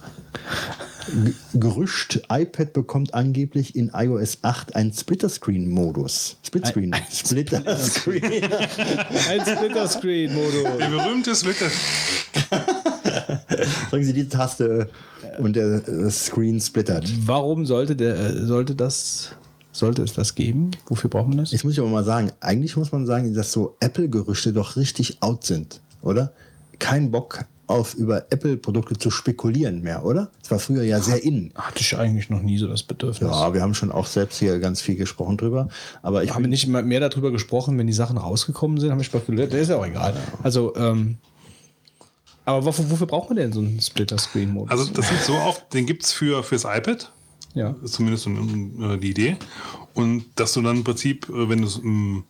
G- 1.25 1.33
Gerücht, 1.59 2.21
iPad 2.29 2.73
bekommt 2.73 3.13
angeblich 3.15 3.75
in 3.75 3.89
iOS 3.93 4.39
8 4.43 4.75
einen 4.75 4.93
Splitter-Screen-Modus. 4.93 6.37
Split-Screen. 6.45 6.95
Splitter-Screen. 7.11 8.23
Ein 8.23 9.41
Splitter-Screen-Modus. 9.41 10.77
Der 10.77 10.89
berühmte 10.89 11.33
Twitter. 11.33 11.71
Drücken 13.91 14.05
Sie 14.05 14.13
die 14.13 14.29
Taste 14.29 14.89
und 15.39 15.53
der 15.53 15.85
äh, 15.85 16.09
Screen 16.09 16.61
splittert. 16.61 17.11
Warum 17.25 17.65
sollte, 17.65 17.93
der, 17.93 18.15
äh, 18.17 18.45
sollte, 18.45 18.73
das, 18.73 19.31
sollte 19.73 20.01
es 20.01 20.13
das 20.13 20.33
geben? 20.33 20.71
Wofür 20.85 21.09
braucht 21.09 21.27
man 21.27 21.39
das? 21.39 21.51
Jetzt 21.51 21.65
muss 21.65 21.73
ich 21.73 21.79
aber 21.81 21.89
mal 21.89 22.05
sagen, 22.05 22.31
eigentlich 22.39 22.77
muss 22.77 22.93
man 22.93 23.05
sagen, 23.05 23.33
dass 23.33 23.51
so 23.51 23.75
Apple-Gerüchte 23.81 24.53
doch 24.53 24.77
richtig 24.77 25.17
out 25.19 25.43
sind, 25.43 25.81
oder? 26.01 26.31
Kein 26.79 27.11
Bock 27.11 27.43
auf 27.67 27.93
über 27.93 28.27
Apple-Produkte 28.31 28.97
zu 28.97 29.11
spekulieren 29.11 29.81
mehr, 29.81 30.05
oder? 30.05 30.29
Das 30.39 30.51
war 30.51 30.59
früher 30.59 30.83
ja 30.83 31.01
sehr 31.01 31.21
in. 31.21 31.51
Hatte 31.55 31.81
ich 31.81 31.97
eigentlich 31.97 32.29
noch 32.29 32.41
nie 32.41 32.57
so 32.57 32.67
das 32.67 32.83
Bedürfnis. 32.83 33.29
Ja, 33.29 33.53
wir 33.53 33.61
haben 33.61 33.73
schon 33.73 33.91
auch 33.91 34.05
selbst 34.05 34.39
hier 34.39 34.59
ganz 34.59 34.79
viel 34.79 34.95
gesprochen 34.95 35.35
drüber. 35.35 35.67
Aber 36.01 36.23
ich 36.23 36.33
Haben 36.33 36.43
wir 36.43 36.49
nicht 36.49 36.67
mehr 36.67 36.99
darüber 37.01 37.31
gesprochen, 37.31 37.77
wenn 37.77 37.87
die 37.87 37.93
Sachen 37.93 38.17
rausgekommen 38.17 38.79
sind? 38.79 38.91
Haben 38.91 38.99
wir 38.99 39.03
spekuliert? 39.03 39.51
Das 39.51 39.59
ist 39.59 39.69
ja 39.69 39.75
auch 39.75 39.85
egal. 39.85 40.13
Also, 40.43 40.73
ähm, 40.77 41.17
aber 42.45 42.65
wofür, 42.65 42.89
wofür 42.89 43.07
braucht 43.07 43.29
man 43.29 43.37
denn 43.37 43.53
so 43.53 43.59
einen 43.59 43.79
Splitter-Screen-Modus? 43.79 44.71
Also 44.71 44.91
das 44.93 45.07
sieht 45.09 45.21
so 45.21 45.35
oft, 45.35 45.73
den 45.73 45.85
gibt 45.85 46.03
es 46.03 46.11
für, 46.11 46.43
fürs 46.43 46.63
iPad. 46.65 47.11
ja. 47.53 47.75
ist 47.83 47.93
zumindest 47.93 48.23
so, 48.23 48.29
äh, 48.31 48.97
die 48.97 49.09
Idee. 49.11 49.37
Und 49.93 50.25
dass 50.35 50.53
du 50.53 50.61
dann 50.61 50.77
im 50.77 50.83
Prinzip, 50.83 51.27
äh, 51.29 51.49
wenn 51.49 51.61
du 51.61 51.67
es 51.67 51.77
im 51.77 52.23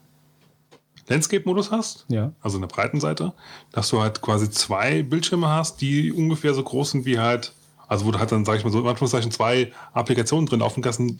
Landscape-Modus 1.07 1.71
hast, 1.71 2.05
Ja. 2.09 2.31
also 2.41 2.57
in 2.57 2.61
der 2.61 2.67
breiten 2.67 2.99
Seite, 2.99 3.33
dass 3.71 3.89
du 3.89 4.01
halt 4.01 4.21
quasi 4.21 4.49
zwei 4.49 5.03
Bildschirme 5.03 5.47
hast, 5.49 5.81
die 5.81 6.11
ungefähr 6.11 6.53
so 6.53 6.63
groß 6.63 6.91
sind 6.91 7.05
wie 7.05 7.19
halt, 7.19 7.53
also 7.87 8.05
wo 8.05 8.11
du 8.11 8.19
halt 8.19 8.31
dann, 8.31 8.45
sag 8.45 8.57
ich 8.57 8.63
mal 8.63 8.71
so, 8.71 8.79
in 8.79 8.87
Anführungszeichen 8.87 9.31
zwei 9.31 9.71
Applikationen 9.93 10.45
drin 10.45 10.59
laufen, 10.59 10.81
lassen, 10.83 11.19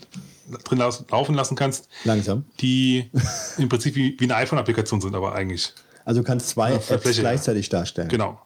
drin 0.63 0.77
laufen 0.77 1.35
lassen 1.35 1.55
kannst, 1.55 1.89
langsam. 2.05 2.45
die 2.61 3.09
im 3.57 3.67
Prinzip 3.69 3.95
wie, 3.95 4.15
wie 4.19 4.23
eine 4.25 4.35
iPhone-Applikation 4.35 5.01
sind, 5.01 5.13
aber 5.15 5.33
eigentlich. 5.33 5.73
Also 6.05 6.21
du 6.21 6.27
kannst 6.27 6.49
zwei 6.49 6.73
Apps 6.73 6.85
Fläche, 6.87 7.09
ja. 7.09 7.21
gleichzeitig 7.21 7.69
darstellen. 7.69 8.07
Genau. 8.09 8.39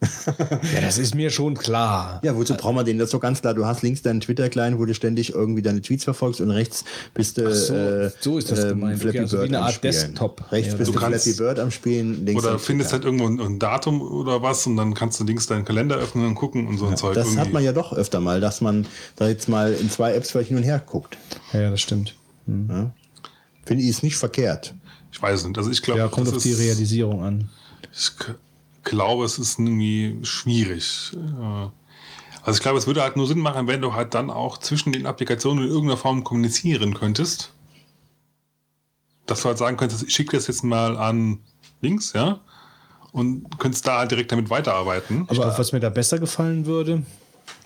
Ja, 0.00 0.80
das 0.80 0.96
ist 0.96 1.14
mir 1.14 1.30
schon 1.30 1.54
klar. 1.54 2.20
Ja, 2.24 2.34
wozu 2.34 2.54
braucht 2.54 2.74
man 2.74 2.86
den? 2.86 2.98
Das 2.98 3.06
ist 3.06 3.14
doch 3.14 3.20
ganz 3.20 3.40
klar. 3.42 3.52
Du 3.54 3.66
hast 3.66 3.82
links 3.82 4.00
deinen 4.00 4.20
Twitter-Client, 4.20 4.78
wo 4.78 4.86
du 4.86 4.94
ständig 4.94 5.34
irgendwie 5.34 5.60
deine 5.60 5.82
Tweets 5.82 6.04
verfolgst 6.04 6.40
und 6.40 6.50
rechts 6.50 6.84
bist 7.12 7.36
du 7.36 7.54
so, 7.54 7.74
äh, 7.74 8.10
so 8.20 8.38
ist 8.38 8.50
das 8.50 8.66
gemeint. 8.68 8.98
Flappy 8.98 9.18
Okay, 9.18 9.20
also 9.20 9.36
wie 9.36 9.40
Bird 9.40 9.48
eine 9.50 9.58
am 9.58 9.64
Art. 9.64 9.84
Desktop. 9.84 10.52
Rechts 10.52 10.72
Ja, 10.72 10.78
bist 10.78 10.94
du 10.94 10.98
Flappy 10.98 11.32
Bird 11.34 11.58
am 11.58 11.70
Spielen, 11.70 12.24
links 12.24 12.42
Oder 12.42 12.58
findest 12.58 12.92
halt 12.92 13.04
irgendwo 13.04 13.26
ein, 13.26 13.40
ein 13.40 13.58
Datum 13.58 14.00
oder 14.00 14.42
was 14.42 14.66
und 14.66 14.76
dann 14.76 14.94
kannst 14.94 15.20
du 15.20 15.24
links 15.24 15.46
deinen 15.46 15.64
Kalender 15.64 15.96
öffnen 15.96 16.26
und 16.26 16.34
gucken 16.34 16.66
und 16.66 16.78
so 16.78 16.86
ein 16.86 16.96
Zeug. 16.96 17.14
Das 17.14 17.26
hat 17.26 17.34
irgendwie. 17.34 17.52
man 17.52 17.64
ja 17.64 17.72
doch 17.72 17.92
öfter 17.92 18.20
mal, 18.20 18.40
dass 18.40 18.60
man 18.60 18.86
da 19.16 19.28
jetzt 19.28 19.48
mal 19.48 19.72
in 19.74 19.90
zwei 19.90 20.14
Apps 20.14 20.30
vielleicht 20.30 20.48
hin 20.48 20.56
und 20.56 20.62
her 20.62 20.82
guckt. 20.84 21.18
Ja, 21.52 21.60
ja, 21.60 21.70
das 21.70 21.80
stimmt. 21.80 22.14
Finde 22.46 23.84
ich 23.84 23.88
ist 23.88 24.02
nicht 24.02 24.16
verkehrt. 24.16 24.74
Ich 25.12 25.20
weiß 25.20 25.40
es 25.40 25.46
nicht. 25.46 25.58
Also 25.58 25.70
ich 25.70 25.82
glaube, 25.82 26.00
Ja, 26.00 26.08
kommt 26.08 26.26
das 26.26 26.34
auf 26.36 26.42
die 26.42 26.52
Realisierung 26.54 27.22
an. 27.22 27.50
Ich 27.92 28.10
glaube, 28.84 29.24
es 29.24 29.38
ist 29.38 29.58
irgendwie 29.58 30.18
schwierig. 30.22 31.12
Äh, 31.14 31.68
Also 32.42 32.56
ich 32.56 32.62
glaube, 32.62 32.78
es 32.78 32.86
würde 32.86 33.02
halt 33.02 33.16
nur 33.16 33.26
Sinn 33.26 33.40
machen, 33.40 33.66
wenn 33.66 33.82
du 33.82 33.92
halt 33.92 34.14
dann 34.14 34.30
auch 34.30 34.56
zwischen 34.58 34.92
den 34.92 35.06
Applikationen 35.06 35.64
in 35.64 35.70
irgendeiner 35.70 35.98
Form 35.98 36.24
kommunizieren 36.24 36.94
könntest. 36.94 37.52
Dass 39.26 39.42
du 39.42 39.48
halt 39.48 39.58
sagen 39.58 39.76
könntest, 39.76 40.02
ich 40.02 40.14
schicke 40.14 40.36
das 40.36 40.46
jetzt 40.46 40.64
mal 40.64 40.96
an 40.96 41.40
links, 41.82 42.14
ja, 42.14 42.40
und 43.12 43.58
könntest 43.58 43.86
da 43.86 43.98
halt 43.98 44.10
direkt 44.10 44.32
damit 44.32 44.48
weiterarbeiten. 44.50 45.26
Ich 45.30 45.36
glaube, 45.38 45.58
was 45.58 45.72
mir 45.72 45.80
da 45.80 45.90
besser 45.90 46.18
gefallen 46.18 46.64
würde, 46.66 47.02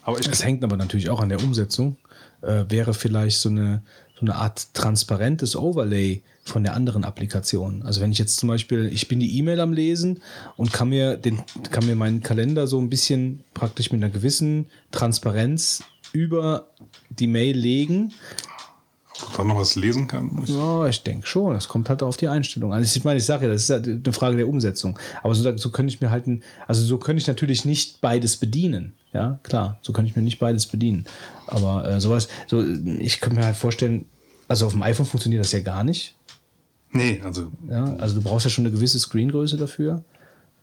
Aber 0.03 0.19
ich, 0.19 0.29
das 0.29 0.45
hängt 0.45 0.65
aber 0.65 0.77
natürlich 0.77 1.09
auch 1.09 1.21
an 1.21 1.29
der 1.29 1.43
Umsetzung, 1.43 1.97
äh, 2.43 2.65
wäre 2.69 2.95
vielleicht 2.95 3.39
so 3.39 3.49
eine, 3.49 3.83
so 4.15 4.23
eine 4.23 4.35
Art 4.35 4.75
transparentes 4.75 5.55
Overlay 5.57 6.23
von 6.45 6.63
der 6.63 6.75
anderen 6.75 7.05
Applikation. 7.05 7.83
Also 7.85 8.01
wenn 8.01 8.13
ich 8.13 8.19
jetzt 8.19 8.37
zum 8.37 8.49
Beispiel, 8.49 8.91
ich 8.93 9.09
bin 9.09 9.19
die 9.19 9.39
E-Mail 9.39 9.61
am 9.61 9.73
Lesen 9.73 10.21
und 10.57 10.73
kann 10.73 10.91
mir, 10.91 11.17
den, 11.17 11.43
kann 11.71 11.87
mir 11.87 11.97
meinen 11.97 12.23
Kalender 12.23 12.67
so 12.67 12.79
ein 12.79 12.91
bisschen 12.91 13.45
praktisch 13.55 13.91
mit 13.91 14.03
einer 14.03 14.13
gewissen 14.13 14.67
Transparenz 14.91 15.83
über 16.13 16.69
die 17.09 17.27
Mail 17.27 17.57
legen. 17.57 18.13
ob 19.27 19.37
da 19.37 19.45
noch 19.45 19.57
was 19.57 19.75
lesen 19.75 20.07
kann. 20.07 20.45
Ja, 20.47 20.87
ich 20.87 21.03
denke 21.03 21.27
schon. 21.27 21.55
Das 21.55 21.67
kommt 21.69 21.89
halt 21.89 22.03
auf 22.03 22.19
die 22.19 22.29
Einstellung 22.29 22.73
an. 22.73 22.79
Also 22.79 22.97
ich 22.97 23.05
meine, 23.05 23.19
ich 23.19 23.25
sage 23.25 23.47
ja, 23.47 23.53
das 23.53 23.63
ist 23.63 23.71
ja 23.71 23.77
eine 23.77 24.13
Frage 24.13 24.37
der 24.37 24.49
Umsetzung. 24.49 24.99
Aber 25.23 25.35
so, 25.35 25.57
so 25.57 25.71
könnte 25.71 25.95
ich 25.95 26.01
mir 26.01 26.11
halt, 26.11 26.27
ein, 26.27 26.43
also 26.67 26.83
so 26.85 26.99
könnte 26.99 27.21
ich 27.23 27.27
natürlich 27.27 27.65
nicht 27.65 28.01
beides 28.01 28.37
bedienen. 28.37 28.95
Ja, 29.15 29.39
klar, 29.45 29.79
so 29.81 29.93
könnte 29.93 30.11
ich 30.11 30.17
mir 30.17 30.23
nicht 30.23 30.41
beides 30.41 30.67
bedienen. 30.67 31.05
Aber 31.47 31.89
äh, 31.89 32.01
sowas, 32.01 32.29
so, 32.49 32.63
ich 32.63 33.21
könnte 33.21 33.39
mir 33.39 33.47
halt 33.47 33.57
vorstellen, 33.57 34.07
also 34.49 34.67
auf 34.67 34.73
dem 34.73 34.83
iPhone 34.83 35.07
funktioniert 35.07 35.43
das 35.43 35.53
ja 35.53 35.61
gar 35.61 35.85
nicht. 35.85 36.15
Nee, 36.95 37.21
also 37.25 37.51
Ja, 37.69 37.97
also 37.97 38.15
du 38.15 38.23
brauchst 38.23 38.45
ja 38.47 38.51
schon 38.51 38.65
eine 38.65 38.75
gewisse 38.75 38.99
Screengröße 38.99 39.57
dafür. 39.57 40.03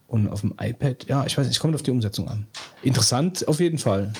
Und 0.07 0.27
auf 0.27 0.41
dem 0.41 0.53
iPad, 0.59 1.05
ja, 1.07 1.25
ich 1.25 1.37
weiß 1.37 1.45
nicht, 1.45 1.55
es 1.55 1.59
kommt 1.61 1.73
auf 1.73 1.83
die 1.83 1.91
Umsetzung 1.91 2.27
an. 2.27 2.45
Interessant 2.83 3.47
auf 3.47 3.61
jeden 3.61 3.77
Fall. 3.77 4.11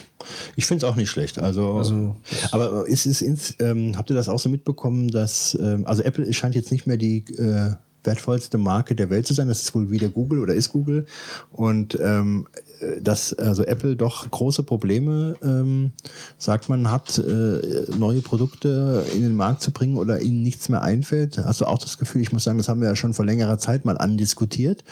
Ich 0.56 0.66
finde 0.66 0.86
es 0.86 0.90
auch 0.90 0.96
nicht 0.96 1.10
schlecht. 1.10 1.38
Also, 1.38 1.74
Also- 1.78 2.16
aber 2.52 2.88
ist 2.88 3.06
es 3.06 3.22
ins, 3.22 3.56
ähm, 3.60 3.98
habt 3.98 4.10
ihr 4.10 4.16
das 4.16 4.30
auch 4.30 4.40
so 4.40 4.48
mitbekommen, 4.48 5.10
dass 5.10 5.58
ähm, 5.62 5.86
also 5.86 6.02
Apple 6.04 6.32
scheint 6.32 6.56
jetzt 6.56 6.72
nicht 6.72 6.88
mehr 6.88 6.96
die 6.96 7.26
äh, 7.38 7.74
wertvollste 8.06 8.58
Marke 8.58 8.96
der 8.96 9.10
Welt 9.10 9.28
zu 9.28 9.34
sein. 9.34 9.50
Das 9.50 9.62
ist 9.64 9.76
wohl 9.76 9.92
wieder 9.92 10.08
Google 10.08 10.40
oder 10.40 10.54
ist 10.54 10.70
Google. 10.70 11.06
Und 11.52 12.00
ähm, 12.02 12.48
äh, 12.56 12.60
dass 13.02 13.34
also 13.34 13.64
Apple 13.64 13.96
doch 13.96 14.30
große 14.30 14.64
Probleme, 14.64 15.36
ähm, 15.44 15.92
sagt 16.38 16.70
man, 16.70 16.90
hat, 16.90 17.18
äh, 17.18 17.62
neue 17.98 18.22
Produkte 18.22 19.06
in 19.14 19.22
den 19.22 19.36
Markt 19.36 19.62
zu 19.62 19.72
bringen 19.72 19.98
oder 19.98 20.22
ihnen 20.22 20.42
nichts 20.42 20.70
mehr 20.70 20.82
einfällt. 20.82 21.38
Hast 21.38 21.62
du 21.62 21.66
auch 21.66 21.78
das 21.78 21.98
Gefühl, 21.98 22.22
ich 22.22 22.32
muss 22.32 22.44
sagen, 22.44 22.58
das 22.58 22.70
haben 22.70 22.82
wir 22.82 22.88
ja 22.88 22.96
schon 22.96 23.14
vor 23.14 23.26
längerer 23.26 23.58
Zeit 23.58 23.86
mal 23.86 23.98
andiskutiert. 23.98 24.84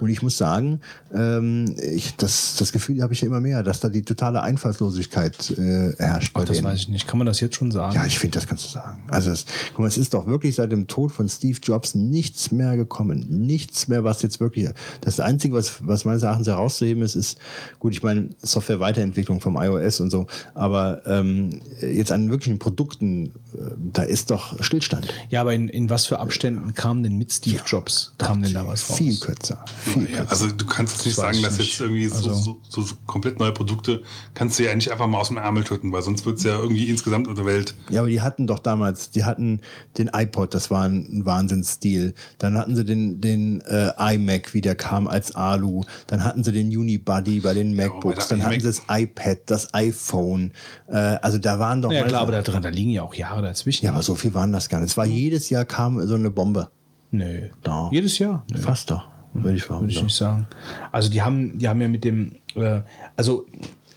Und 0.00 0.08
ich 0.08 0.22
muss 0.22 0.36
sagen, 0.36 0.80
ähm, 1.14 1.76
ich, 1.80 2.16
das, 2.16 2.56
das 2.58 2.72
Gefühl 2.72 3.02
habe 3.02 3.12
ich 3.12 3.20
ja 3.20 3.28
immer 3.28 3.40
mehr, 3.40 3.62
dass 3.62 3.80
da 3.80 3.88
die 3.88 4.02
totale 4.02 4.42
Einfallslosigkeit 4.42 5.50
äh, 5.50 5.94
herrscht. 5.98 6.32
Ach, 6.34 6.44
das 6.44 6.56
denen. 6.56 6.68
weiß 6.68 6.80
ich 6.80 6.88
nicht. 6.88 7.06
Kann 7.06 7.18
man 7.18 7.26
das 7.26 7.40
jetzt 7.40 7.56
schon 7.56 7.70
sagen? 7.70 7.94
Ja, 7.94 8.06
ich 8.06 8.18
finde, 8.18 8.38
das 8.38 8.46
kannst 8.46 8.64
du 8.64 8.70
sagen. 8.70 9.04
Also, 9.08 9.30
es, 9.30 9.46
guck 9.70 9.80
mal, 9.80 9.88
es 9.88 9.98
ist 9.98 10.14
doch 10.14 10.26
wirklich 10.26 10.56
seit 10.56 10.72
dem 10.72 10.86
Tod 10.86 11.12
von 11.12 11.28
Steve 11.28 11.58
Jobs 11.62 11.94
nichts 11.94 12.50
mehr 12.50 12.76
gekommen. 12.76 13.26
Nichts 13.28 13.88
mehr, 13.88 14.04
was 14.04 14.22
jetzt 14.22 14.40
wirklich. 14.40 14.68
Das 15.00 15.20
Einzige, 15.20 15.54
was, 15.54 15.86
was 15.86 16.04
meines 16.04 16.22
Erachtens 16.22 16.48
herauszuheben 16.48 17.02
ist, 17.02 17.14
ist, 17.14 17.35
Gut, 17.78 17.92
ich 17.92 18.02
meine, 18.02 18.30
Software-Weiterentwicklung 18.42 19.40
vom 19.40 19.56
iOS 19.56 20.00
und 20.00 20.10
so, 20.10 20.26
aber 20.54 21.02
ähm, 21.06 21.60
jetzt 21.80 22.12
an 22.12 22.30
wirklichen 22.30 22.58
Produkten, 22.58 23.26
äh, 23.54 23.58
da 23.92 24.02
ist 24.02 24.30
doch 24.30 24.62
Stillstand. 24.62 25.06
Ja, 25.30 25.40
aber 25.42 25.54
in, 25.54 25.68
in 25.68 25.90
was 25.90 26.06
für 26.06 26.18
Abständen 26.18 26.74
kam 26.74 27.02
denn 27.02 27.16
mit 27.18 27.32
Steve 27.32 27.60
Jobs, 27.66 28.12
kam 28.18 28.42
denn 28.42 28.54
da 28.54 28.66
was 28.66 28.88
raus? 28.90 28.98
Viel 28.98 29.18
kürzer. 29.18 29.64
Viel 29.84 30.02
Ja, 30.10 30.16
kürzer. 30.18 30.30
also 30.30 30.46
du 30.48 30.66
kannst 30.66 30.94
jetzt 30.96 31.06
nicht 31.06 31.18
Das 31.18 31.24
sagen, 31.24 31.42
dass 31.42 31.58
nicht. 31.58 31.70
jetzt 31.72 31.80
irgendwie 31.80 32.06
so, 32.08 32.16
Also- 32.16 32.34
so, 32.34 32.60
so, 32.68 32.82
so 32.82 32.94
komplett 33.06 33.38
neue 33.38 33.52
Produkte 33.52 34.02
kannst 34.34 34.58
du 34.58 34.64
ja 34.64 34.74
nicht 34.74 34.90
einfach 34.90 35.06
mal 35.06 35.18
aus 35.20 35.28
dem 35.28 35.36
Ärmel 35.36 35.64
tüten, 35.64 35.92
weil 35.92 36.02
sonst 36.02 36.26
wird 36.26 36.38
es 36.38 36.44
ja 36.44 36.58
irgendwie 36.58 36.88
insgesamt 36.88 37.28
unter 37.28 37.44
Welt. 37.46 37.74
Ja, 37.90 38.00
aber 38.00 38.08
die 38.08 38.20
hatten 38.20 38.46
doch 38.46 38.58
damals, 38.58 39.10
die 39.10 39.24
hatten 39.24 39.60
den 39.98 40.10
iPod, 40.12 40.54
das 40.54 40.70
war 40.70 40.84
ein, 40.84 41.06
ein 41.10 41.26
Wahnsinnsstil. 41.26 42.14
Dann 42.38 42.56
hatten 42.56 42.74
sie 42.76 42.84
den, 42.84 43.20
den 43.20 43.60
äh, 43.62 43.90
iMac, 44.14 44.54
wie 44.54 44.60
der 44.60 44.74
kam 44.74 45.06
als 45.06 45.34
Alu. 45.34 45.82
Dann 46.06 46.24
hatten 46.24 46.42
sie 46.44 46.52
den 46.52 46.68
Unibody 46.68 47.25
bei 47.40 47.54
den 47.54 47.74
MacBooks. 47.74 48.28
der 48.28 48.38
Dann 48.38 48.46
hatten 48.46 48.60
sie 48.60 48.66
das 48.66 48.82
iPad, 48.88 49.38
das 49.46 49.72
iPhone. 49.74 50.52
Äh, 50.88 50.96
also 50.96 51.38
da 51.38 51.58
waren 51.58 51.82
doch. 51.82 51.92
Ja 51.92 52.00
mal- 52.02 52.08
klar, 52.08 52.22
aber 52.22 52.32
da, 52.32 52.42
drin, 52.42 52.62
da 52.62 52.68
liegen 52.68 52.90
ja 52.90 53.02
auch 53.02 53.14
Jahre 53.14 53.42
dazwischen. 53.42 53.84
ja, 53.84 53.92
aber 53.92 54.02
so 54.02 54.14
viel 54.14 54.32
waren 54.34 54.52
das 54.52 54.68
gar 54.68 54.80
nicht. 54.80 54.90
Es 54.90 54.96
war 54.96 55.06
jedes 55.06 55.50
Jahr 55.50 55.64
kam 55.64 56.04
so 56.06 56.14
eine 56.14 56.30
Bombe. 56.30 56.68
Nö. 57.10 57.48
Doch. 57.62 57.92
Jedes 57.92 58.18
Jahr? 58.18 58.44
Nö. 58.50 58.58
Fast 58.58 58.90
doch, 58.90 59.08
würde 59.32 59.56
ich 59.56 59.68
Würde 59.70 59.86
ich 59.88 59.94
sagen. 59.94 60.06
nicht 60.06 60.16
sagen. 60.16 60.46
Also 60.92 61.08
die 61.10 61.22
haben, 61.22 61.58
die 61.58 61.68
haben 61.68 61.80
ja 61.80 61.88
mit 61.88 62.04
dem, 62.04 62.36
äh, 62.54 62.80
also 63.16 63.46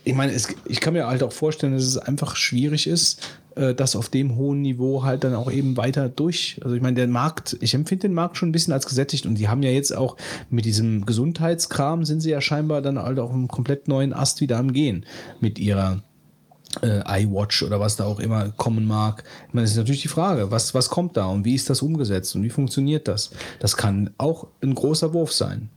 ich 0.04 0.14
meine, 0.16 0.32
es, 0.32 0.48
ich 0.66 0.80
kann 0.80 0.94
mir 0.94 1.08
halt 1.08 1.24
auch 1.24 1.32
vorstellen, 1.32 1.74
dass 1.74 1.84
es 1.84 1.98
einfach 1.98 2.36
schwierig 2.36 2.88
ist, 2.88 3.22
äh, 3.60 3.76
das 3.76 3.96
auf 3.96 4.10
dem 4.10 4.36
hohen 4.36 4.62
Niveau 4.62 5.04
halt 5.04 5.24
dann 5.24 5.36
auch 5.36 5.52
eben 5.52 5.76
weiter 5.76 6.08
durch. 6.08 6.60
Also 6.64 6.76
ich 6.76 6.82
meine, 6.82 6.96
der 6.96 7.08
Markt, 7.08 7.58
ich 7.60 7.74
empfinde 7.74 8.08
den 8.08 8.14
Markt 8.14 8.38
schon 8.38 8.50
ein 8.50 8.54
bisschen 8.54 8.74
als 8.74 8.88
gesättigt 8.88 9.26
und 9.26 9.36
die 9.36 9.50
haben 9.50 9.64
ja 9.64 9.70
jetzt 9.70 9.96
auch 9.96 10.16
mit 10.50 10.66
diesem 10.66 11.06
Gesundheitskram 11.06 12.06
sind 12.06 12.22
sie 12.22 12.32
ja 12.32 12.42
scheinbar 12.42 12.82
dann 12.82 12.98
halt 12.98 13.20
auf 13.20 13.32
einem 13.32 13.48
komplett 13.48 13.88
neuen 13.88 14.14
Ast 14.14 14.40
wieder 14.42 14.58
am 14.58 14.72
Gehen 14.72 15.06
mit 15.42 15.60
ihrer 15.60 16.04
äh, 16.82 17.24
iWatch 17.24 17.64
oder 17.64 17.80
was 17.80 17.98
da 17.98 18.06
auch 18.06 18.20
immer 18.20 18.50
kommen 18.52 18.86
mag. 18.86 19.24
Ich 19.48 19.54
meine, 19.54 19.66
das 19.66 19.72
ist 19.72 19.78
natürlich 19.78 20.04
die 20.04 20.08
Frage, 20.08 20.52
was, 20.52 20.74
was 20.74 20.90
kommt 20.90 21.18
da 21.18 21.26
und 21.26 21.44
wie 21.44 21.56
ist 21.56 21.70
das 21.70 21.82
umgesetzt 21.82 22.36
und 22.36 22.44
wie 22.44 22.50
funktioniert 22.50 23.08
das? 23.08 23.32
Das 23.60 23.76
kann 23.76 24.12
auch 24.18 24.48
ein 24.62 24.74
großer 24.76 25.14
Wurf 25.14 25.34
sein. 25.34 25.70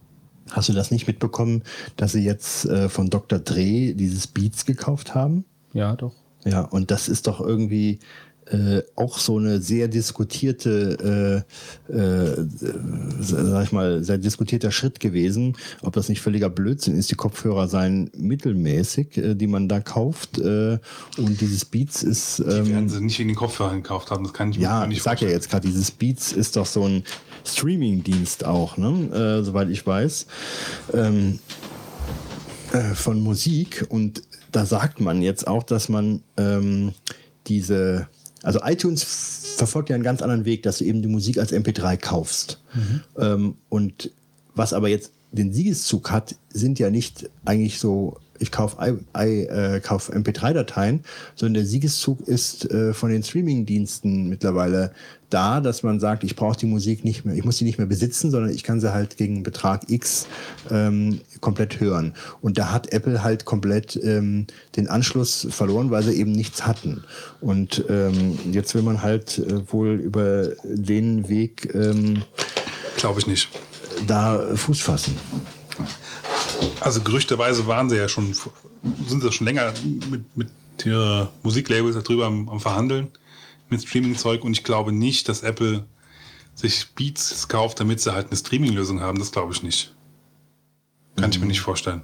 Hast 0.50 0.68
du 0.68 0.72
das 0.72 0.90
nicht 0.90 1.06
mitbekommen, 1.06 1.62
dass 1.96 2.12
sie 2.12 2.24
jetzt 2.24 2.66
äh, 2.66 2.88
von 2.88 3.08
Dr. 3.10 3.38
Dre 3.38 3.94
dieses 3.94 4.26
Beats 4.26 4.66
gekauft 4.66 5.14
haben? 5.14 5.44
Ja, 5.72 5.96
doch. 5.96 6.12
Ja, 6.44 6.62
und 6.62 6.90
das 6.90 7.08
ist 7.08 7.26
doch 7.26 7.40
irgendwie 7.40 7.98
äh, 8.46 8.82
auch 8.96 9.18
so 9.18 9.38
eine 9.38 9.60
sehr 9.60 9.88
diskutierte, 9.88 11.44
äh, 11.88 11.92
äh, 11.92 12.46
sag 13.20 13.64
ich 13.64 13.72
mal, 13.72 14.02
sehr 14.02 14.18
diskutierter 14.18 14.72
Schritt 14.72 15.00
gewesen. 15.00 15.56
Ob 15.82 15.94
das 15.94 16.08
nicht 16.08 16.20
völliger 16.20 16.50
Blödsinn 16.50 16.96
ist, 16.96 17.10
die 17.10 17.14
Kopfhörer 17.14 17.68
seien 17.68 18.10
mittelmäßig, 18.16 19.16
äh, 19.16 19.34
die 19.34 19.46
man 19.46 19.68
da 19.68 19.80
kauft. 19.80 20.38
Äh, 20.38 20.78
und 21.18 21.40
dieses 21.40 21.64
Beats 21.64 22.02
ist. 22.02 22.40
Die 22.40 22.46
werden 22.46 22.68
Ähm, 22.68 22.88
sie 22.88 23.00
nicht 23.00 23.20
in 23.20 23.28
den 23.28 23.36
Kopfhörern 23.36 23.76
gekauft 23.76 24.10
haben, 24.10 24.24
das 24.24 24.32
kann 24.32 24.50
ich 24.50 24.58
mir 24.58 24.64
ja, 24.64 24.86
nicht 24.86 24.98
ich 24.98 25.02
sag 25.02 25.20
ja 25.20 25.28
jetzt 25.28 25.48
gerade, 25.48 25.68
dieses 25.68 25.90
Beats 25.92 26.32
ist 26.32 26.56
doch 26.56 26.66
so 26.66 26.84
ein 26.84 27.04
Streaming-Dienst 27.46 28.44
auch, 28.44 28.76
ne? 28.76 29.38
äh, 29.40 29.44
soweit 29.44 29.68
ich 29.70 29.86
weiß. 29.86 30.26
Ähm, 30.94 31.38
äh, 32.72 32.94
von 32.94 33.20
Musik 33.20 33.86
und 33.88 34.22
da 34.52 34.66
sagt 34.66 35.00
man 35.00 35.22
jetzt 35.22 35.46
auch, 35.46 35.62
dass 35.62 35.88
man 35.88 36.22
ähm, 36.36 36.92
diese, 37.46 38.08
also 38.42 38.60
iTunes 38.62 39.02
verfolgt 39.56 39.88
ja 39.88 39.94
einen 39.94 40.04
ganz 40.04 40.22
anderen 40.22 40.44
Weg, 40.44 40.62
dass 40.62 40.78
du 40.78 40.84
eben 40.84 41.02
die 41.02 41.08
Musik 41.08 41.38
als 41.38 41.52
MP3 41.52 41.96
kaufst. 41.96 42.62
Ähm, 43.18 43.56
und 43.68 44.10
was 44.54 44.72
aber 44.72 44.88
jetzt 44.88 45.12
den 45.32 45.52
Siegeszug 45.52 46.10
hat, 46.10 46.36
sind 46.50 46.78
ja 46.78 46.90
nicht 46.90 47.30
eigentlich 47.44 47.78
so, 47.78 48.18
ich 48.38 48.50
kaufe 48.50 48.76
äh, 49.14 49.80
kauf 49.80 50.12
MP3-Dateien, 50.12 51.04
sondern 51.34 51.54
der 51.54 51.66
Siegeszug 51.66 52.20
ist 52.26 52.70
äh, 52.70 52.92
von 52.92 53.10
den 53.10 53.22
Streaming-Diensten 53.22 54.28
mittlerweile 54.28 54.92
da, 55.30 55.60
dass 55.60 55.82
man 55.82 55.98
sagt, 55.98 56.24
ich 56.24 56.36
brauche 56.36 56.58
die 56.58 56.66
Musik 56.66 57.04
nicht 57.04 57.24
mehr, 57.24 57.34
ich 57.34 57.44
muss 57.44 57.56
sie 57.56 57.64
nicht 57.64 57.78
mehr 57.78 57.86
besitzen, 57.86 58.30
sondern 58.30 58.50
ich 58.50 58.64
kann 58.64 58.80
sie 58.80 58.92
halt 58.92 59.16
gegen 59.16 59.42
Betrag 59.42 59.88
X 59.88 60.26
ähm, 60.70 61.20
komplett 61.40 61.80
hören. 61.80 62.14
Und 62.42 62.58
da 62.58 62.70
hat 62.70 62.92
Apple 62.92 63.22
halt 63.22 63.44
komplett 63.44 63.96
ähm, 64.02 64.46
den 64.76 64.88
Anschluss 64.88 65.46
verloren, 65.50 65.90
weil 65.90 66.02
sie 66.02 66.12
eben 66.12 66.32
nichts 66.32 66.66
hatten. 66.66 67.04
Und 67.40 67.84
ähm, 67.88 68.38
jetzt 68.50 68.74
will 68.74 68.82
man 68.82 69.02
halt 69.02 69.38
äh, 69.38 69.72
wohl 69.72 69.94
über 69.94 70.48
den 70.64 71.28
Weg 71.28 71.74
ähm, 71.74 72.22
Glaube 72.96 73.20
ich 73.20 73.26
nicht. 73.26 73.48
da 74.06 74.54
Fuß 74.54 74.80
fassen. 74.80 75.16
Also 76.80 77.00
gerüchteweise 77.00 77.66
waren 77.66 77.88
sie 77.90 77.96
ja 77.96 78.08
schon, 78.08 78.34
sind 79.06 79.22
sie 79.22 79.32
schon 79.32 79.46
länger 79.46 79.72
mit, 80.10 80.36
mit 80.36 80.48
der 80.84 81.30
Musiklabels 81.42 81.96
darüber 82.02 82.26
am, 82.26 82.48
am 82.48 82.60
Verhandeln 82.60 83.08
mit 83.68 83.82
Streaming-Zeug 83.82 84.44
und 84.44 84.52
ich 84.52 84.64
glaube 84.64 84.92
nicht, 84.92 85.28
dass 85.28 85.42
Apple 85.42 85.86
sich 86.54 86.88
Beats 86.94 87.48
kauft, 87.48 87.80
damit 87.80 88.00
sie 88.00 88.12
halt 88.12 88.28
eine 88.28 88.36
Streaming-Lösung 88.36 89.00
haben. 89.00 89.18
Das 89.18 89.32
glaube 89.32 89.52
ich 89.52 89.62
nicht. 89.62 89.94
Kann 91.16 91.30
ich 91.30 91.40
mir 91.40 91.46
nicht 91.46 91.60
vorstellen. 91.60 92.02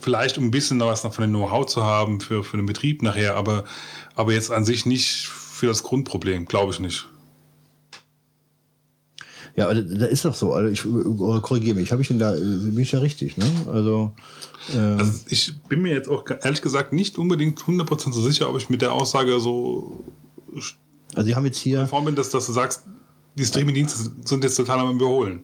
Vielleicht 0.00 0.38
um 0.38 0.44
ein 0.44 0.50
bisschen 0.50 0.78
noch 0.78 0.86
was 0.86 1.04
noch 1.04 1.12
von 1.12 1.22
dem 1.22 1.30
Know-how 1.30 1.66
zu 1.66 1.84
haben 1.84 2.20
für, 2.20 2.42
für 2.42 2.56
den 2.56 2.66
Betrieb 2.66 3.02
nachher, 3.02 3.36
aber, 3.36 3.64
aber 4.14 4.32
jetzt 4.32 4.50
an 4.50 4.64
sich 4.64 4.86
nicht 4.86 5.26
für 5.26 5.66
das 5.66 5.82
Grundproblem, 5.82 6.46
glaube 6.46 6.72
ich 6.72 6.80
nicht. 6.80 7.06
Ja, 9.58 9.64
aber 9.64 9.74
da 9.74 10.06
ist 10.06 10.24
doch 10.24 10.34
so. 10.34 10.52
Also 10.52 10.70
ich 10.70 10.84
äh, 10.84 11.40
korrigiere 11.40 11.74
mich. 11.74 11.90
Habe 11.90 12.02
ich 12.02 12.08
denn 12.08 12.20
da, 12.20 12.36
äh, 12.36 12.40
bin 12.40 12.78
ich 12.78 12.92
da 12.92 13.00
richtig? 13.00 13.36
Ne? 13.36 13.44
Also 13.66 14.12
äh, 14.72 14.78
Also 14.78 15.12
ich 15.28 15.52
bin 15.68 15.82
mir 15.82 15.92
jetzt 15.92 16.08
auch 16.08 16.24
ehrlich 16.42 16.62
gesagt 16.62 16.92
nicht 16.92 17.18
unbedingt 17.18 17.60
100% 17.60 18.12
so 18.12 18.22
sicher, 18.22 18.48
ob 18.48 18.56
ich 18.56 18.70
mit 18.70 18.82
der 18.82 18.92
Aussage 18.92 19.40
so 19.40 20.04
also 21.14 21.26
die 21.26 21.34
haben 21.34 21.44
jetzt 21.44 21.58
hier. 21.58 21.80
konform 21.80 22.04
bin, 22.04 22.14
dass, 22.14 22.30
dass 22.30 22.46
du 22.46 22.52
sagst, 22.52 22.84
die 23.34 23.44
Streaming-Dienste 23.44 24.12
sind 24.24 24.44
jetzt 24.44 24.54
total 24.54 24.78
am 24.78 24.94
Überholen. 24.94 25.42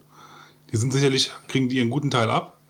Die 0.72 0.76
sind 0.76 0.92
sicherlich, 0.92 1.32
kriegen 1.48 1.68
die 1.68 1.78
ihren 1.78 1.90
guten 1.90 2.10
Teil 2.10 2.30
ab, 2.30 2.60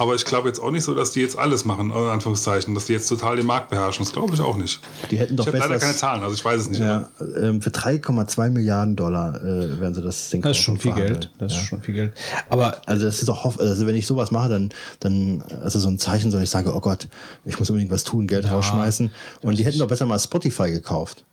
aber 0.00 0.14
ich 0.14 0.24
glaube 0.24 0.48
jetzt 0.48 0.58
auch 0.60 0.70
nicht 0.70 0.82
so, 0.84 0.94
dass 0.94 1.10
die 1.12 1.20
jetzt 1.20 1.36
alles 1.38 1.66
machen, 1.66 1.90
in 1.90 1.96
Anführungszeichen, 1.96 2.74
dass 2.74 2.86
die 2.86 2.94
jetzt 2.94 3.06
total 3.06 3.36
den 3.36 3.44
Markt 3.44 3.68
beherrschen. 3.68 4.02
Das 4.02 4.14
glaube 4.14 4.34
ich 4.34 4.40
auch 4.40 4.56
nicht. 4.56 4.80
Die 5.10 5.18
hätten 5.18 5.36
doch 5.36 5.44
ich 5.46 5.48
habe 5.48 5.58
leider 5.58 5.74
besser- 5.74 5.86
keine 5.86 5.96
Zahlen, 5.98 6.22
also 6.22 6.34
ich 6.34 6.42
weiß 6.42 6.62
es 6.62 6.70
nicht. 6.70 6.80
Ja, 6.80 7.10
ähm, 7.38 7.60
für 7.60 7.68
3,2 7.68 8.48
Milliarden 8.48 8.96
Dollar 8.96 9.36
äh, 9.44 9.78
werden 9.78 9.94
sie 9.94 10.00
das 10.00 10.30
Ding 10.30 10.40
Das 10.40 10.56
ist 10.56 10.62
schon 10.62 10.76
kaufen, 10.78 10.94
viel. 10.94 11.06
Geld. 11.06 11.30
Das 11.38 11.52
ja. 11.52 11.58
ist 11.58 11.66
schon 11.66 11.82
viel 11.82 11.94
Geld. 11.94 12.12
Aber 12.48 12.80
Also 12.86 13.04
das 13.04 13.18
ist 13.18 13.28
doch 13.28 13.44
hoff 13.44 13.60
also 13.60 13.86
wenn 13.86 13.94
ich 13.94 14.06
sowas 14.06 14.30
mache, 14.30 14.48
dann, 14.48 14.70
dann 15.00 15.44
also 15.62 15.78
so 15.78 15.88
ein 15.88 15.98
Zeichen, 15.98 16.30
soll 16.30 16.42
ich 16.42 16.50
sage, 16.50 16.74
oh 16.74 16.80
Gott, 16.80 17.06
ich 17.44 17.58
muss 17.58 17.68
unbedingt 17.68 17.92
was 17.92 18.04
tun, 18.04 18.26
Geld 18.26 18.50
rausschmeißen. 18.50 19.10
Und 19.42 19.58
die 19.58 19.64
hätten 19.66 19.78
doch 19.78 19.88
besser 19.88 20.06
mal 20.06 20.18
Spotify 20.18 20.70
gekauft. 20.70 21.24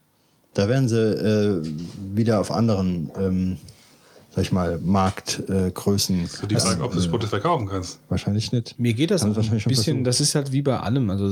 Da 0.56 0.68
wären 0.68 0.90
sie 0.90 0.98
äh, 1.00 1.62
wieder 2.16 2.42
auf 2.42 2.52
anderen, 2.52 3.12
ähm, 3.18 3.58
sag 4.38 4.44
ich 4.44 4.52
mal, 4.52 4.78
Marktgrößen. 4.84 6.26
Äh. 6.26 6.28
So 6.28 6.46
die 6.46 6.58
Frage, 6.58 6.84
ob 6.84 6.92
du 6.94 7.02
Spotify 7.02 7.40
kaufen 7.40 7.68
kannst. 7.68 7.98
wahrscheinlich 8.08 8.52
nicht. 8.52 8.78
Mir 8.78 8.94
geht 8.94 9.10
das 9.10 9.24
Haben 9.24 9.32
ein 9.32 9.36
bisschen, 9.36 9.62
versucht. 9.74 10.06
das 10.06 10.22
ist 10.22 10.36
halt 10.36 10.52
wie 10.52 10.62
bei 10.62 10.80
allem. 10.80 11.10
Also 11.10 11.28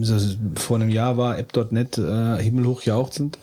so, 0.00 0.36
vor 0.54 0.76
einem 0.76 0.88
Jahr 0.88 1.18
war 1.18 1.38
App.net 1.38 1.98
äh, 1.98 2.42
himmelhoch 2.42 2.80
jauchzend. 2.80 3.36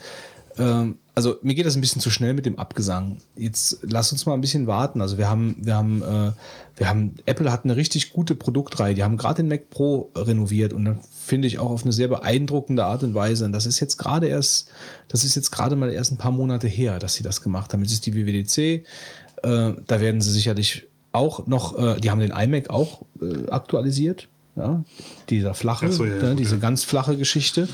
Ähm, 0.57 0.95
also 1.17 1.39
mir 1.41 1.55
geht 1.55 1.65
das 1.65 1.75
ein 1.75 1.81
bisschen 1.81 1.99
zu 1.99 2.11
schnell 2.11 2.35
mit 2.35 2.45
dem 2.45 2.59
Abgesang. 2.59 3.17
Jetzt 3.35 3.79
lass 3.81 4.11
uns 4.11 4.27
mal 4.27 4.35
ein 4.35 4.41
bisschen 4.41 4.67
warten. 4.67 5.01
Also 5.01 5.17
wir 5.17 5.27
haben, 5.27 5.55
wir 5.59 5.75
haben, 5.75 6.03
äh, 6.03 6.31
wir 6.77 6.87
haben, 6.87 7.15
Apple 7.25 7.51
hat 7.51 7.63
eine 7.63 7.75
richtig 7.75 8.13
gute 8.13 8.35
Produktreihe. 8.35 8.93
Die 8.93 9.03
haben 9.03 9.17
gerade 9.17 9.41
den 9.41 9.47
Mac 9.47 9.71
Pro 9.71 10.11
renoviert 10.15 10.73
und 10.73 10.85
dann 10.85 10.99
finde 11.25 11.47
ich 11.47 11.57
auch 11.57 11.71
auf 11.71 11.81
eine 11.81 11.91
sehr 11.91 12.07
beeindruckende 12.07 12.85
Art 12.85 13.01
und 13.01 13.15
Weise. 13.15 13.45
Und 13.45 13.51
das 13.51 13.65
ist 13.65 13.79
jetzt 13.79 13.97
gerade 13.97 14.27
erst, 14.27 14.69
das 15.07 15.23
ist 15.23 15.35
jetzt 15.35 15.49
gerade 15.49 15.75
mal 15.75 15.91
erst 15.91 16.11
ein 16.11 16.17
paar 16.17 16.31
Monate 16.31 16.67
her, 16.67 16.99
dass 16.99 17.15
sie 17.15 17.23
das 17.23 17.41
gemacht 17.41 17.73
haben. 17.73 17.81
Jetzt 17.81 17.93
ist 17.93 18.05
die 18.05 18.13
WWDC. 18.13 18.57
Äh, 18.57 19.73
da 19.87 19.99
werden 19.99 20.21
sie 20.21 20.29
sicherlich 20.29 20.85
auch 21.13 21.47
noch, 21.47 21.79
äh, 21.79 21.99
die 21.99 22.11
haben 22.11 22.19
den 22.19 22.29
iMac 22.29 22.69
auch 22.69 23.01
äh, 23.19 23.49
aktualisiert. 23.49 24.27
Ja, 24.55 24.83
dieser 25.29 25.55
flache, 25.55 25.87
Ach 25.89 25.91
so, 25.91 26.05
ja, 26.05 26.15
ja, 26.15 26.23
ne, 26.23 26.35
diese 26.35 26.57
ganz 26.59 26.83
flache 26.83 27.15
Geschichte. 27.17 27.67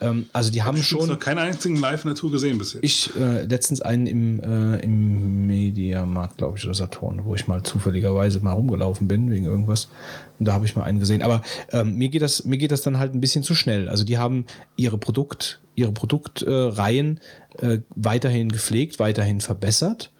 Ähm, 0.00 0.26
also 0.32 0.50
die 0.50 0.62
haben 0.62 0.76
Ich 0.76 0.92
habe 0.92 1.02
schon. 1.02 1.08
noch 1.08 1.18
keinen 1.18 1.38
einzigen 1.38 1.76
Live-Natur 1.76 2.30
gesehen 2.30 2.58
bis 2.58 2.74
jetzt. 2.74 2.84
Ich 2.84 3.10
äh, 3.16 3.42
letztens 3.42 3.80
einen 3.80 4.06
im, 4.06 4.40
äh, 4.40 4.80
im 4.80 5.46
Mediamarkt, 5.46 6.38
glaube 6.38 6.58
ich, 6.58 6.64
oder 6.64 6.74
Saturn, 6.74 7.24
wo 7.24 7.34
ich 7.34 7.46
mal 7.46 7.62
zufälligerweise 7.62 8.40
mal 8.40 8.52
rumgelaufen 8.52 9.08
bin 9.08 9.30
wegen 9.30 9.46
irgendwas. 9.46 9.88
Und 10.38 10.46
da 10.46 10.52
habe 10.52 10.66
ich 10.66 10.76
mal 10.76 10.84
einen 10.84 10.98
gesehen. 10.98 11.22
Aber 11.22 11.42
ähm, 11.72 11.96
mir 11.96 12.08
geht 12.08 12.22
das, 12.22 12.44
mir 12.44 12.58
geht 12.58 12.72
das 12.72 12.82
dann 12.82 12.98
halt 12.98 13.14
ein 13.14 13.20
bisschen 13.20 13.42
zu 13.42 13.54
schnell. 13.54 13.88
Also 13.88 14.04
die 14.04 14.18
haben 14.18 14.46
ihre 14.76 14.98
Produkt, 14.98 15.60
ihre 15.74 15.92
Produktreihen 15.92 17.20
äh, 17.58 17.78
weiterhin 17.94 18.50
gepflegt, 18.50 18.98
weiterhin 18.98 19.40
verbessert. 19.40 20.10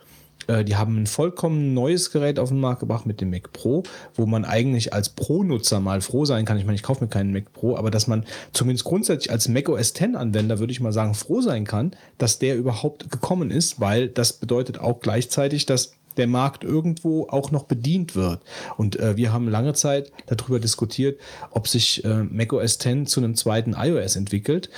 Äh, 0.47 0.64
Die 0.64 0.76
haben 0.76 1.03
ein 1.03 1.07
vollkommen 1.07 1.74
neues 1.74 2.11
Gerät 2.11 2.38
auf 2.38 2.49
den 2.51 2.61
Markt 2.61 2.80
gebracht 2.80 3.07
mit 3.07 3.20
dem 3.20 3.30
Mac 3.30 3.53
Pro, 3.53 3.82
wo 4.14 4.26
man 4.26 4.44
eigentlich 4.44 4.92
als 4.92 5.09
Pro-Nutzer 5.11 5.80
mal 5.80 6.01
froh 6.01 6.24
sein 6.24 6.44
kann. 6.44 6.59
Ich 6.59 6.64
meine, 6.64 6.76
ich 6.76 6.82
kaufe 6.82 7.05
mir 7.05 7.09
keinen 7.11 7.32
Mac 7.32 7.53
Pro, 7.53 7.76
aber 7.76 7.90
dass 7.90 8.07
man 8.07 8.24
zumindest 8.53 8.84
grundsätzlich 8.84 9.30
als 9.30 9.49
Mac 9.49 9.68
OS 9.68 9.90
X-Anwender, 9.90 10.59
würde 10.59 10.72
ich 10.72 10.80
mal 10.80 10.92
sagen, 10.92 11.14
froh 11.14 11.40
sein 11.40 11.64
kann, 11.64 11.92
dass 12.18 12.38
der 12.38 12.57
überhaupt 12.57 13.11
gekommen 13.11 13.51
ist, 13.51 13.80
weil 13.80 14.09
das 14.09 14.34
bedeutet 14.34 14.78
auch 14.78 15.01
gleichzeitig, 15.01 15.66
dass 15.66 15.92
der 16.17 16.27
Markt 16.27 16.64
irgendwo 16.64 17.29
auch 17.29 17.51
noch 17.51 17.64
bedient 17.64 18.14
wird. 18.14 18.41
Und 18.77 18.99
äh, 18.99 19.17
wir 19.17 19.33
haben 19.33 19.49
lange 19.49 19.75
Zeit 19.75 20.12
darüber 20.27 20.61
diskutiert, 20.61 21.21
ob 21.51 21.69
sich 21.69 22.05
äh, 22.05 22.23
macOS 22.25 22.79
10 22.79 23.07
zu 23.07 23.21
einem 23.21 23.35
zweiten 23.35 23.75
iOS 23.79 24.17
entwickelt. 24.17 24.71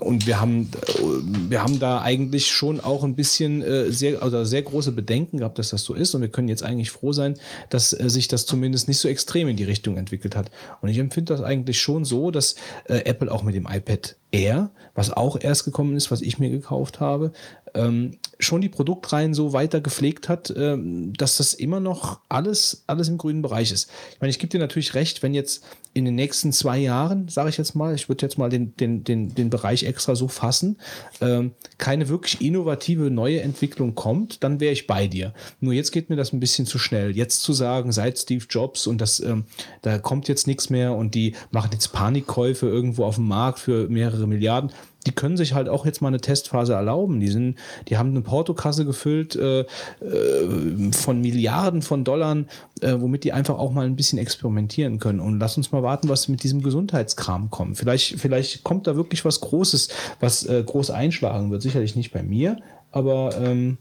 Und 0.00 0.26
wir 0.26 0.40
haben, 0.40 0.70
äh, 0.72 1.50
wir 1.50 1.62
haben 1.62 1.78
da 1.78 2.00
eigentlich 2.00 2.50
schon 2.50 2.80
auch 2.80 3.04
ein 3.04 3.16
bisschen 3.16 3.62
äh, 3.62 3.90
sehr, 3.90 4.22
also 4.22 4.44
sehr 4.44 4.62
große 4.62 4.92
Bedenken 4.92 5.38
gehabt, 5.38 5.58
dass 5.58 5.70
das 5.70 5.82
so 5.82 5.94
ist. 5.94 6.14
Und 6.14 6.22
wir 6.22 6.28
können 6.28 6.48
jetzt 6.48 6.62
eigentlich 6.62 6.90
froh 6.90 7.12
sein, 7.12 7.34
dass 7.70 7.92
äh, 7.92 8.08
sich 8.08 8.28
das 8.28 8.46
zumindest 8.46 8.88
nicht 8.88 8.98
so 8.98 9.08
extrem 9.08 9.48
in 9.48 9.56
die 9.56 9.64
Richtung 9.64 9.96
entwickelt 9.96 10.36
hat. 10.36 10.50
Und 10.80 10.88
ich 10.88 10.98
empfinde 10.98 11.32
das 11.32 11.42
eigentlich 11.42 11.80
schon 11.80 12.04
so, 12.04 12.30
dass 12.30 12.54
äh, 12.86 12.98
Apple 13.04 13.32
auch 13.32 13.42
mit 13.42 13.54
dem 13.54 13.66
iPad 13.70 14.16
Air, 14.34 14.70
was 14.94 15.12
auch 15.12 15.40
erst 15.40 15.64
gekommen 15.64 15.96
ist, 15.96 16.10
was 16.10 16.20
ich 16.20 16.38
mir 16.38 16.50
gekauft 16.50 17.00
habe, 17.00 17.32
ähm, 17.74 18.18
schon 18.38 18.60
die 18.60 18.68
Produktreihen 18.68 19.34
so 19.34 19.52
weiter 19.52 19.80
gepflegt 19.80 20.28
hat, 20.28 20.52
ähm, 20.56 21.12
dass 21.14 21.36
das 21.36 21.54
immer 21.54 21.80
noch 21.80 22.20
alles, 22.28 22.84
alles 22.86 23.08
im 23.08 23.18
grünen 23.18 23.42
Bereich 23.42 23.72
ist. 23.72 23.90
Ich 24.12 24.20
meine, 24.20 24.30
ich 24.30 24.38
gebe 24.38 24.50
dir 24.50 24.60
natürlich 24.60 24.94
recht, 24.94 25.22
wenn 25.22 25.34
jetzt 25.34 25.64
in 25.92 26.04
den 26.04 26.16
nächsten 26.16 26.52
zwei 26.52 26.78
Jahren, 26.78 27.28
sage 27.28 27.48
ich 27.48 27.56
jetzt 27.56 27.74
mal, 27.74 27.94
ich 27.94 28.08
würde 28.08 28.26
jetzt 28.26 28.36
mal 28.36 28.50
den, 28.50 28.76
den, 28.76 29.04
den, 29.04 29.34
den 29.34 29.48
Bereich 29.48 29.84
extra 29.84 30.16
so 30.16 30.26
fassen, 30.26 30.78
ähm, 31.20 31.52
keine 31.78 32.08
wirklich 32.08 32.40
innovative 32.40 33.10
neue 33.10 33.40
Entwicklung 33.40 33.94
kommt, 33.94 34.42
dann 34.42 34.58
wäre 34.58 34.72
ich 34.72 34.88
bei 34.88 35.06
dir. 35.06 35.32
Nur 35.60 35.72
jetzt 35.72 35.92
geht 35.92 36.10
mir 36.10 36.16
das 36.16 36.32
ein 36.32 36.40
bisschen 36.40 36.66
zu 36.66 36.78
schnell. 36.78 37.16
Jetzt 37.16 37.42
zu 37.42 37.52
sagen, 37.52 37.92
seit 37.92 38.18
Steve 38.18 38.44
Jobs 38.50 38.86
und 38.88 39.00
das, 39.00 39.20
ähm, 39.20 39.44
da 39.82 39.98
kommt 39.98 40.26
jetzt 40.26 40.46
nichts 40.48 40.68
mehr 40.68 40.94
und 40.94 41.14
die 41.14 41.34
machen 41.52 41.70
jetzt 41.72 41.92
Panikkäufe 41.92 42.66
irgendwo 42.66 43.04
auf 43.04 43.16
dem 43.16 43.28
Markt 43.28 43.60
für 43.60 43.88
mehrere 43.88 44.26
Milliarden, 44.26 44.72
die 45.06 45.12
können 45.12 45.36
sich 45.36 45.54
halt 45.54 45.68
auch 45.68 45.86
jetzt 45.86 46.00
mal 46.00 46.08
eine 46.08 46.20
Testphase 46.20 46.74
erlauben. 46.74 47.20
Die 47.20 47.28
sind, 47.28 47.56
die 47.88 47.96
haben 47.96 48.10
eine 48.10 48.22
Portokasse 48.22 48.84
gefüllt 48.84 49.36
äh, 49.36 49.60
äh, 49.60 50.92
von 50.92 51.20
Milliarden 51.20 51.82
von 51.82 52.04
Dollar, 52.04 52.36
äh, 52.80 52.94
womit 52.98 53.24
die 53.24 53.32
einfach 53.32 53.58
auch 53.58 53.72
mal 53.72 53.86
ein 53.86 53.96
bisschen 53.96 54.18
experimentieren 54.18 54.98
können. 54.98 55.20
Und 55.20 55.38
lass 55.38 55.56
uns 55.56 55.72
mal 55.72 55.82
warten, 55.82 56.08
was 56.08 56.28
mit 56.28 56.42
diesem 56.42 56.62
Gesundheitskram 56.62 57.50
kommt. 57.50 57.78
Vielleicht, 57.78 58.18
vielleicht 58.18 58.64
kommt 58.64 58.86
da 58.86 58.96
wirklich 58.96 59.24
was 59.24 59.40
Großes, 59.40 59.88
was 60.20 60.44
äh, 60.46 60.62
groß 60.64 60.90
einschlagen 60.90 61.50
wird. 61.50 61.62
Sicherlich 61.62 61.96
nicht 61.96 62.12
bei 62.12 62.22
mir, 62.22 62.56
aber 62.90 63.36
ähm, 63.38 63.78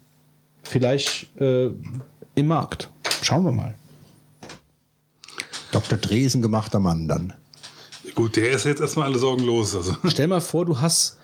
vielleicht 0.63 1.39
äh, 1.39 1.69
im 2.35 2.47
Markt. 2.47 2.89
Schauen 3.21 3.45
wir 3.45 3.51
mal. 3.51 3.75
Dr. 5.71 5.97
Dresen 5.97 6.41
gemachter 6.41 6.79
Mann 6.79 7.07
dann. 7.07 7.33
Gut, 8.15 8.35
der 8.35 8.51
ist 8.51 8.65
jetzt 8.65 8.81
erstmal 8.81 9.07
alle 9.07 9.19
Sorgen 9.19 9.43
los. 9.43 9.75
Also. 9.75 9.95
Stell 10.07 10.27
mal 10.27 10.41
vor, 10.41 10.65
du 10.65 10.79
hast. 10.79 11.17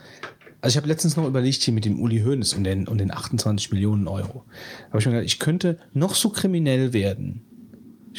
Also 0.62 0.74
ich 0.74 0.78
habe 0.78 0.88
letztens 0.88 1.16
noch 1.16 1.26
überlegt 1.26 1.62
hier 1.62 1.74
mit 1.74 1.86
dem 1.86 2.02
Uli 2.02 2.22
Hoeneß 2.22 2.54
und 2.54 2.66
den, 2.66 2.88
und 2.88 2.98
den 2.98 3.12
28 3.12 3.72
Millionen 3.72 4.08
Euro. 4.08 4.44
Habe 4.90 5.00
ich 5.00 5.06
mir 5.06 5.14
gedacht, 5.14 5.26
ich 5.26 5.40
könnte 5.40 5.80
noch 5.94 6.16
so 6.16 6.30
kriminell 6.30 6.92
werden. 6.92 7.46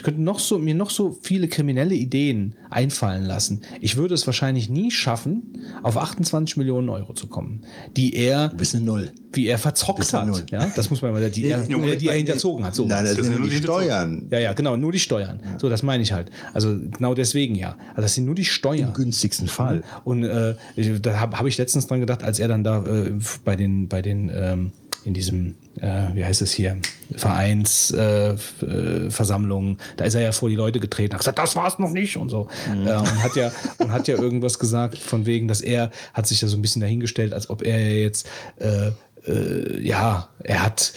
Ich 0.00 0.04
könnte 0.04 0.22
noch 0.22 0.38
so, 0.38 0.56
mir 0.58 0.74
noch 0.74 0.88
so 0.88 1.18
viele 1.20 1.46
kriminelle 1.46 1.94
Ideen 1.94 2.54
einfallen 2.70 3.26
lassen. 3.26 3.60
Ich 3.82 3.98
würde 3.98 4.14
es 4.14 4.26
wahrscheinlich 4.26 4.70
nie 4.70 4.90
schaffen, 4.90 5.58
auf 5.82 5.98
28 5.98 6.56
Millionen 6.56 6.88
Euro 6.88 7.12
zu 7.12 7.26
kommen, 7.26 7.64
die 7.98 8.14
er, 8.14 8.48
Du 8.48 8.56
bist 8.56 8.74
eine 8.74 8.82
Null. 8.82 9.12
wie 9.34 9.46
er 9.46 9.58
verzockt 9.58 10.10
hat. 10.14 10.26
Null. 10.26 10.42
Ja, 10.50 10.72
das 10.74 10.88
muss 10.88 11.02
man 11.02 11.12
mal, 11.12 11.30
die, 11.30 11.44
er, 11.44 11.58
Nee, 11.68 11.96
die 11.96 12.08
er 12.08 12.14
hinterzogen 12.14 12.64
hat. 12.64 12.74
So. 12.74 12.86
Nein, 12.86 13.04
das 13.04 13.16
Das 13.16 13.26
sind 13.26 13.38
nur 13.40 13.46
die 13.46 13.56
die 13.56 13.62
Steuern. 13.62 14.26
ja, 14.30 14.38
ja, 14.38 14.52
genau, 14.54 14.74
nur 14.78 14.90
die 14.90 14.98
Steuern. 15.00 15.40
So, 15.58 15.68
das 15.68 15.82
meine 15.82 16.02
ich 16.02 16.14
halt. 16.14 16.30
Also 16.54 16.78
genau 16.78 17.12
deswegen 17.12 17.54
ja. 17.54 17.76
Also 17.90 18.00
das 18.00 18.14
sind 18.14 18.24
nur 18.24 18.34
die 18.34 18.46
Steuern. 18.46 18.88
Im 18.88 18.94
günstigsten 18.94 19.48
Fall. 19.48 19.82
Und 20.04 20.24
äh, 20.24 20.54
ich- 20.76 20.98
da 21.02 21.20
habe 21.20 21.38
hab 21.38 21.44
ich 21.46 21.58
letztens 21.58 21.88
dran 21.88 22.00
gedacht, 22.00 22.22
als 22.22 22.38
er 22.38 22.48
dann 22.48 22.64
da 22.64 22.82
äh, 22.86 23.12
bei 23.44 23.54
den, 23.54 23.86
bei 23.88 24.00
den 24.00 24.30
ähm, 24.34 24.72
in 25.04 25.12
diesem, 25.12 25.56
äh, 25.80 26.08
wie 26.14 26.24
heißt 26.24 26.42
es 26.42 26.52
hier, 26.52 26.76
Vereinsversammlungen, 27.16 29.78
äh, 29.78 29.82
äh, 29.82 29.96
da 29.96 30.04
ist 30.04 30.14
er 30.14 30.22
ja 30.22 30.32
vor 30.32 30.48
die 30.48 30.56
Leute 30.56 30.80
getreten, 30.80 31.14
hat 31.14 31.20
gesagt, 31.20 31.38
das 31.38 31.54
war's 31.56 31.78
noch 31.78 31.90
nicht 31.90 32.16
und 32.16 32.28
so. 32.28 32.48
Äh, 32.68 32.96
und 32.96 33.22
hat 33.22 33.36
ja 33.36 33.52
und 33.78 33.92
hat 33.92 34.08
ja 34.08 34.16
irgendwas 34.16 34.58
gesagt 34.58 34.98
von 34.98 35.26
wegen, 35.26 35.46
dass 35.48 35.60
er 35.60 35.90
hat 36.14 36.26
sich 36.26 36.40
ja 36.40 36.48
so 36.48 36.56
ein 36.56 36.62
bisschen 36.62 36.82
dahingestellt, 36.82 37.32
als 37.32 37.48
ob 37.50 37.62
er 37.62 37.98
jetzt 37.98 38.28
äh, 38.58 38.90
äh, 39.26 39.80
ja, 39.80 40.28
er 40.42 40.64
hat 40.64 40.92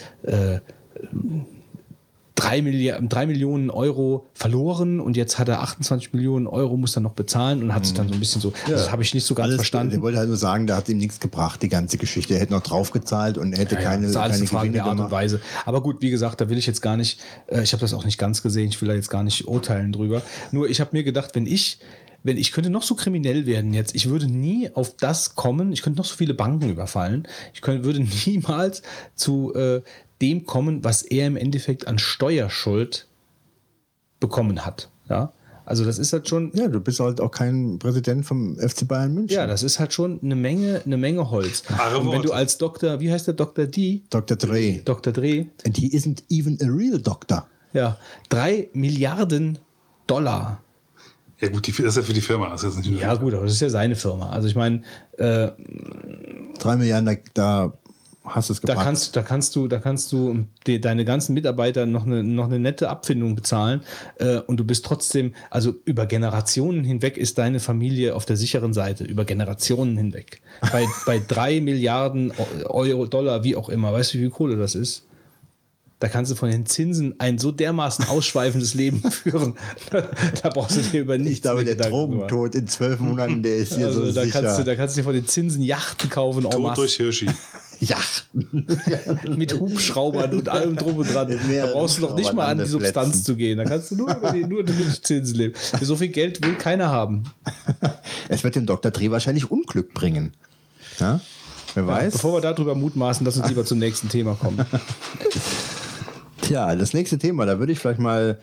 drei, 2.44 2.62
Milliarden, 2.62 3.08
drei 3.08 3.26
Millionen 3.26 3.70
Euro 3.70 4.26
verloren 4.34 5.00
und 5.00 5.16
jetzt 5.16 5.38
hat 5.38 5.48
er 5.48 5.60
28 5.62 6.12
Millionen 6.12 6.46
Euro, 6.46 6.76
muss 6.76 6.96
er 6.96 7.00
noch 7.00 7.12
bezahlen 7.12 7.62
und 7.62 7.74
hat 7.74 7.86
sich 7.86 7.94
dann 7.94 8.08
so 8.08 8.14
ein 8.14 8.20
bisschen 8.20 8.40
so, 8.40 8.52
das 8.68 8.90
habe 8.92 9.02
ich 9.02 9.14
nicht 9.14 9.24
so 9.24 9.34
ganz 9.34 9.46
Alles, 9.46 9.56
verstanden. 9.56 9.92
Der 9.92 10.02
wollte 10.02 10.18
halt 10.18 10.28
nur 10.28 10.36
sagen, 10.36 10.66
da 10.66 10.76
hat 10.76 10.88
ihm 10.88 10.98
nichts 10.98 11.20
gebracht, 11.20 11.62
die 11.62 11.68
ganze 11.68 11.98
Geschichte. 11.98 12.34
Er 12.34 12.40
hätte 12.40 12.52
noch 12.52 12.62
draufgezahlt 12.62 13.38
und 13.38 13.52
er 13.52 13.60
hätte 13.60 13.74
Ja, 13.76 13.80
ja, 13.80 13.88
keine, 13.88 14.02
das 14.02 14.10
ist 14.12 14.16
alles 14.16 14.36
keine 14.36 14.40
eine 14.40 14.48
Frage 14.48 14.70
der 14.70 14.84
Art 14.84 15.00
und. 15.00 15.10
Weise. 15.10 15.40
Aber 15.64 15.82
gut, 15.82 16.02
wie 16.02 16.10
gesagt, 16.10 16.40
da 16.40 16.48
will 16.48 16.58
ich 16.58 16.66
jetzt 16.66 16.82
gar 16.82 16.96
nicht, 16.96 17.20
äh, 17.46 17.62
ich 17.62 17.72
habe 17.72 17.80
das 17.80 17.94
auch 17.94 18.04
nicht 18.04 18.18
ganz 18.18 18.42
gesehen, 18.42 18.68
ich 18.68 18.80
will 18.80 18.88
da 18.88 18.94
jetzt 18.94 19.10
gar 19.10 19.22
nicht 19.22 19.46
urteilen 19.48 19.92
drüber. 19.92 20.22
Nur 20.50 20.68
ich 20.68 20.80
habe 20.80 20.90
mir 20.92 21.04
gedacht, 21.04 21.34
wenn 21.34 21.46
ich, 21.46 21.78
wenn 22.22 22.36
ich 22.38 22.52
könnte 22.52 22.70
noch 22.70 22.82
so 22.82 22.94
kriminell 22.94 23.46
werden 23.46 23.74
jetzt, 23.74 23.94
ich 23.94 24.08
würde 24.08 24.26
nie 24.26 24.70
auf 24.74 24.96
das 24.96 25.34
kommen, 25.34 25.72
ich 25.72 25.82
könnte 25.82 25.98
noch 25.98 26.06
so 26.06 26.16
viele 26.16 26.34
Banken 26.34 26.70
überfallen, 26.70 27.28
ich 27.52 27.60
könnte, 27.60 27.84
würde 27.84 28.00
niemals 28.26 28.82
zu 29.14 29.54
äh, 29.54 29.82
dem 30.24 30.46
kommen, 30.46 30.82
was 30.84 31.02
er 31.02 31.26
im 31.26 31.36
Endeffekt 31.36 31.86
an 31.86 31.98
Steuerschuld 31.98 33.06
bekommen 34.20 34.64
hat. 34.64 34.88
Ja, 35.08 35.32
also 35.66 35.84
das 35.84 35.98
ist 35.98 36.12
halt 36.12 36.28
schon, 36.28 36.50
Ja, 36.54 36.68
du 36.68 36.80
bist 36.80 37.00
halt 37.00 37.20
auch 37.20 37.30
kein 37.30 37.78
Präsident 37.78 38.24
vom 38.26 38.56
FC 38.58 38.86
Bayern 38.86 39.14
München. 39.14 39.34
ja, 39.36 39.46
das 39.46 39.62
ist 39.62 39.78
halt 39.80 39.92
schon 39.92 40.20
eine 40.22 40.34
Menge, 40.36 40.82
eine 40.84 40.96
Menge 40.96 41.30
Holz. 41.30 41.62
Wahre 41.68 41.98
Und 41.98 42.06
wenn 42.12 42.22
du 42.22 42.28
Worte. 42.28 42.34
als 42.34 42.58
Doktor, 42.58 43.00
wie 43.00 43.10
heißt 43.10 43.26
der 43.26 43.34
Dr. 43.34 43.66
D? 43.66 44.02
Dr. 44.10 44.36
Dre. 44.36 44.80
Dr. 44.84 45.12
Dreh, 45.12 45.46
And 45.66 45.76
he 45.76 45.88
isn't 45.88 46.22
even 46.30 46.58
a 46.62 46.66
real 46.66 46.98
doctor. 46.98 47.46
Ja, 47.72 47.98
drei 48.28 48.68
Milliarden 48.72 49.58
Dollar. 50.06 50.60
Ja, 51.40 51.48
gut, 51.48 51.66
die, 51.66 51.72
das 51.72 51.80
ist 51.88 51.96
ja 51.96 52.02
für 52.02 52.12
die 52.12 52.20
Firma. 52.20 52.50
Das 52.50 52.62
ist 52.62 52.84
Ja, 52.86 53.14
gut, 53.16 53.34
aber 53.34 53.44
das 53.44 53.54
ist 53.54 53.60
ja 53.60 53.68
seine 53.70 53.96
Firma. 53.96 54.30
Also 54.30 54.48
ich 54.48 54.54
meine, 54.54 54.82
äh, 55.18 55.48
Drei 56.58 56.76
Milliarden, 56.76 57.06
da, 57.06 57.16
da 57.34 57.72
hast 58.24 58.48
du 58.48 58.54
es 58.54 58.60
da 58.60 58.68
gepackt. 58.68 58.86
kannst, 58.86 59.16
da 59.16 59.22
kannst 59.22 59.54
du, 59.54 59.68
da 59.68 59.78
kannst 59.78 60.12
du 60.12 60.46
die, 60.66 60.80
deine 60.80 61.04
ganzen 61.04 61.34
Mitarbeiter 61.34 61.86
noch 61.86 62.06
eine, 62.06 62.24
noch 62.24 62.46
eine 62.46 62.58
nette 62.58 62.88
Abfindung 62.88 63.34
bezahlen 63.34 63.82
äh, 64.18 64.38
und 64.38 64.58
du 64.58 64.64
bist 64.64 64.84
trotzdem, 64.84 65.34
also 65.50 65.74
über 65.84 66.06
Generationen 66.06 66.84
hinweg 66.84 67.16
ist 67.18 67.38
deine 67.38 67.60
Familie 67.60 68.14
auf 68.14 68.24
der 68.24 68.36
sicheren 68.36 68.72
Seite, 68.72 69.04
über 69.04 69.24
Generationen 69.24 69.96
hinweg. 69.96 70.40
Bei, 70.72 70.86
bei 71.04 71.20
drei 71.26 71.60
Milliarden 71.60 72.32
Euro, 72.64 73.06
Dollar, 73.06 73.44
wie 73.44 73.56
auch 73.56 73.68
immer, 73.68 73.92
weißt 73.92 74.14
du, 74.14 74.18
wie 74.18 74.22
viel 74.22 74.30
Kohle 74.30 74.56
das 74.56 74.74
ist? 74.74 75.04
Da 76.00 76.08
kannst 76.08 76.30
du 76.30 76.36
von 76.36 76.50
den 76.50 76.66
Zinsen 76.66 77.14
ein 77.18 77.38
so 77.38 77.50
dermaßen 77.50 78.06
ausschweifendes 78.08 78.74
Leben 78.80 79.10
führen. 79.10 79.54
da 79.90 80.48
brauchst 80.50 80.76
du 80.76 80.80
dir 80.82 81.00
über 81.00 81.16
nichts 81.18 81.36
ich 81.36 81.42
glaube, 81.42 81.64
der. 81.64 81.76
Drogentod 81.76 82.54
in 82.54 82.66
zwölf 82.66 83.00
Monaten, 83.00 83.42
der 83.42 83.56
ist 83.56 83.74
hier 83.76 83.86
Also 83.86 84.06
so 84.06 84.12
da 84.12 84.24
sicher. 84.24 84.42
kannst, 84.42 84.58
du, 84.58 84.64
da 84.64 84.74
kannst 84.74 84.96
du 84.96 85.00
dir 85.00 85.04
von 85.04 85.14
den 85.14 85.26
Zinsen 85.26 85.62
Yachten 85.62 86.10
kaufen, 86.10 86.44
en 86.44 86.50
Tod 86.50 86.76
durch 86.76 86.96
Hirschi. 86.96 87.28
Ja. 87.88 87.98
mit 89.36 89.58
Hubschraubern 89.58 90.34
und 90.34 90.48
allem 90.48 90.76
drum 90.76 90.98
und 90.98 91.12
dran. 91.12 91.28
Da 91.28 91.66
brauchst 91.66 91.98
du 91.98 92.02
noch 92.02 92.16
nicht 92.16 92.32
mal 92.32 92.46
an 92.46 92.58
die. 92.58 92.66
Substanz 92.66 93.24
zu 93.24 93.34
gehen. 93.36 93.58
Da 93.58 93.64
kannst 93.64 93.90
du 93.90 93.96
nur 93.96 94.14
über 94.14 94.30
die, 94.32 94.44
nur 94.44 94.64
die 94.64 95.02
Zinsen 95.02 95.36
leben. 95.36 95.54
So 95.80 95.96
viel 95.96 96.08
Geld 96.08 96.44
will 96.44 96.54
keiner 96.54 96.90
haben. 96.90 97.24
Es 98.28 98.42
wird 98.42 98.56
dem 98.56 98.66
Dr. 98.66 98.90
Dre 98.90 99.10
wahrscheinlich 99.10 99.50
Unglück 99.50 99.94
bringen. 99.94 100.32
Ja? 100.98 101.20
Wer 101.74 101.86
weiß. 101.86 102.14
Bevor 102.14 102.34
wir 102.34 102.40
darüber 102.40 102.74
mutmaßen, 102.74 103.26
lass 103.26 103.36
uns 103.36 103.48
lieber 103.48 103.64
zum 103.64 103.78
nächsten 103.78 104.08
Thema 104.08 104.34
kommen. 104.34 104.64
Tja, 106.42 106.74
das 106.74 106.94
nächste 106.94 107.18
Thema, 107.18 107.46
da 107.46 107.58
würde 107.58 107.72
ich 107.72 107.78
vielleicht 107.78 108.00
mal 108.00 108.38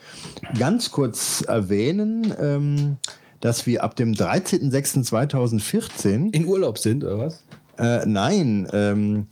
ganz 0.58 0.92
kurz 0.92 1.44
erwähnen, 1.48 2.34
ähm, 2.40 2.98
dass 3.42 3.68
wir 3.68 3.84
ab 3.84 3.96
dem 3.96 4.14
13.06.2014 4.14 6.34
In 6.34 6.46
Urlaub 6.46 6.78
sind, 6.78 7.04
oder 7.04 7.18
was? 7.20 7.44
Äh, 7.78 8.06
nein, 8.06 8.68
ähm, 8.74 9.28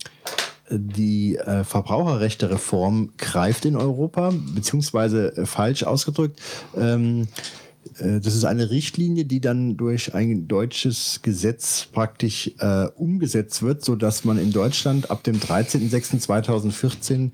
die 0.72 1.36
äh, 1.36 1.64
Verbraucherrechte-Reform 1.64 3.14
greift 3.18 3.66
in 3.66 3.76
Europa, 3.76 4.32
beziehungsweise 4.54 5.36
äh, 5.36 5.46
falsch 5.46 5.84
ausgedrückt. 5.84 6.40
Ähm, 6.76 7.28
äh, 8.00 8.20
das 8.20 8.36
ist 8.36 8.46
eine 8.46 8.70
Richtlinie, 8.70 9.26
die 9.26 9.42
dann 9.42 9.78
durch 9.78 10.14
ein 10.14 10.48
deutsches 10.48 11.22
Gesetz 11.22 11.88
praktisch 11.92 12.52
äh, 12.60 12.86
umgesetzt 12.96 13.64
wird, 13.64 13.84
sodass 13.84 14.26
man 14.26 14.38
in 14.38 14.52
Deutschland 14.52 15.10
ab 15.10 15.24
dem 15.24 15.40
13.06.2014 15.40 17.32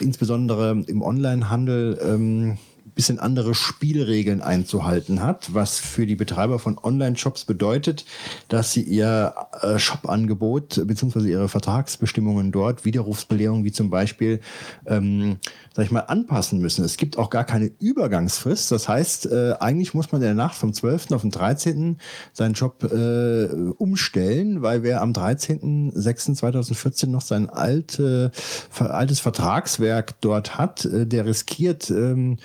insbesondere 0.00 0.82
im 0.86 1.02
Onlinehandel 1.02 1.98
ähm, 2.02 2.58
bisschen 2.94 3.18
andere 3.18 3.54
Spielregeln 3.54 4.42
einzuhalten 4.42 5.22
hat, 5.22 5.54
was 5.54 5.78
für 5.78 6.06
die 6.06 6.16
Betreiber 6.16 6.58
von 6.58 6.78
Online-Shops 6.78 7.44
bedeutet, 7.44 8.04
dass 8.48 8.72
sie 8.72 8.82
ihr 8.82 9.34
äh, 9.60 9.78
Shop-Angebot 9.78 10.82
bzw. 10.86 11.30
ihre 11.30 11.48
Vertragsbestimmungen 11.48 12.52
dort, 12.52 12.84
Widerrufsbelehrungen 12.84 13.64
wie 13.64 13.72
zum 13.72 13.90
Beispiel, 13.90 14.40
ähm, 14.86 15.38
sag 15.74 15.86
ich 15.86 15.90
mal, 15.90 16.00
anpassen 16.00 16.60
müssen. 16.60 16.84
Es 16.84 16.96
gibt 16.96 17.18
auch 17.18 17.30
gar 17.30 17.44
keine 17.44 17.70
Übergangsfrist. 17.80 18.70
Das 18.70 18.88
heißt, 18.88 19.26
äh, 19.26 19.54
eigentlich 19.58 19.94
muss 19.94 20.12
man 20.12 20.20
in 20.20 20.26
der 20.26 20.34
Nacht 20.34 20.56
vom 20.56 20.72
12. 20.72 21.12
auf 21.12 21.22
den 21.22 21.30
13. 21.30 21.98
seinen 22.32 22.54
Job 22.54 22.84
äh, 22.84 23.46
umstellen, 23.78 24.62
weil 24.62 24.82
wer 24.82 25.00
am 25.00 25.12
13.06.2014 25.12 27.06
noch 27.08 27.22
sein 27.22 27.48
alte, 27.48 28.32
altes 28.78 29.20
Vertragswerk 29.20 30.20
dort 30.20 30.58
hat, 30.58 30.84
äh, 30.84 31.06
der 31.06 31.26
riskiert, 31.26 31.90
ähm, 31.90 32.38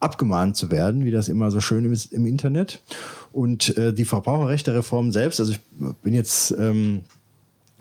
abgemahnt 0.00 0.56
zu 0.56 0.70
werden, 0.70 1.04
wie 1.04 1.10
das 1.10 1.28
immer 1.28 1.50
so 1.50 1.60
schön 1.60 1.90
ist 1.92 2.12
im 2.12 2.26
Internet. 2.26 2.82
Und 3.32 3.76
äh, 3.76 3.92
die 3.92 4.04
Verbraucherrechtereform 4.04 5.12
selbst, 5.12 5.40
also 5.40 5.52
ich 5.52 5.60
bin 6.02 6.14
jetzt 6.14 6.52
ähm, 6.58 7.02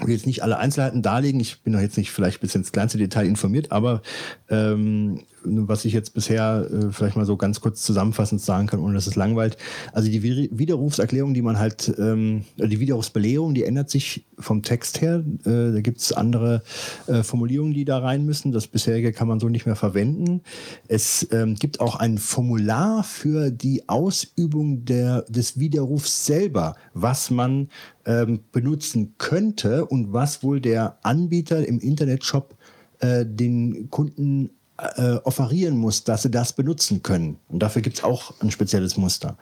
will 0.08 0.14
jetzt 0.14 0.28
nicht 0.28 0.44
alle 0.44 0.58
Einzelheiten 0.58 1.02
darlegen. 1.02 1.40
Ich 1.40 1.62
bin 1.62 1.74
noch 1.74 1.82
jetzt 1.82 1.98
nicht 1.98 2.12
vielleicht 2.12 2.40
bis 2.42 2.56
ins 2.56 2.72
kleinste 2.72 2.98
Detail 2.98 3.26
informiert, 3.26 3.72
aber 3.72 4.02
ähm, 4.50 5.22
was 5.44 5.86
ich 5.86 5.94
jetzt 5.94 6.14
bisher 6.14 6.68
äh, 6.72 6.92
vielleicht 6.92 7.16
mal 7.16 7.26
so 7.26 7.38
ganz 7.38 7.62
kurz 7.62 7.84
zusammenfassend 7.84 8.42
sagen 8.42 8.68
kann, 8.68 8.80
ohne 8.80 8.94
dass 8.94 9.08
es 9.08 9.16
langweilt. 9.16 9.58
Also 9.94 10.10
die 10.10 10.22
Widerrufserklärung, 10.24 11.34
die 11.34 11.42
man 11.42 11.60
halt, 11.60 11.94
ähm, 11.98 12.46
die 12.58 12.80
Widerrufsbelehrung, 12.80 13.54
die 13.54 13.64
ändert 13.64 13.90
sich 13.90 14.26
vom 14.38 14.64
Text 14.64 15.02
her. 15.02 15.24
Äh, 15.46 15.74
da 15.74 15.82
gibt 15.82 16.00
es 16.00 16.14
andere 16.14 16.64
äh, 17.08 17.24
Formulierungen, 17.24 17.74
die 17.74 17.86
da 17.86 18.00
rein 18.00 18.26
müssen. 18.26 18.52
Das 18.52 18.68
bisherige 18.68 19.14
kann 19.14 19.28
man 19.28 19.40
so 19.40 19.50
nicht 19.50 19.66
mehr 19.66 19.76
verwenden. 19.76 20.42
Es 20.88 21.28
ähm, 21.32 21.56
gibt 21.56 21.80
auch 21.80 21.96
ein 21.96 22.18
Formular 22.18 23.04
für 23.04 23.52
die 23.52 23.88
Ausübung 23.88 24.86
der, 24.86 25.24
des 25.24 25.60
Widerrufs 25.60 26.26
selber, 26.26 26.76
was 26.94 27.30
man 27.30 27.70
ähm, 28.06 28.42
benutzen 28.52 29.16
könnte 29.18 29.86
und 29.86 30.14
was 30.14 30.44
wohl 30.44 30.60
der 30.62 30.98
Anbieter 31.04 31.66
im 31.68 31.80
Internetshop 31.80 32.56
äh, 33.00 33.26
den 33.26 33.90
Kunden 33.90 34.50
äh, 34.96 35.16
offerieren 35.24 35.78
muss, 35.78 36.04
dass 36.04 36.24
sie 36.24 36.32
das 36.32 36.54
benutzen 36.54 37.04
können. 37.04 37.38
Und 37.48 37.60
dafür 37.60 37.82
gibt 37.82 37.98
es 37.98 38.04
auch 38.04 38.34
ein 38.40 38.52
spezielles 38.52 38.98
Muster. 38.98 39.38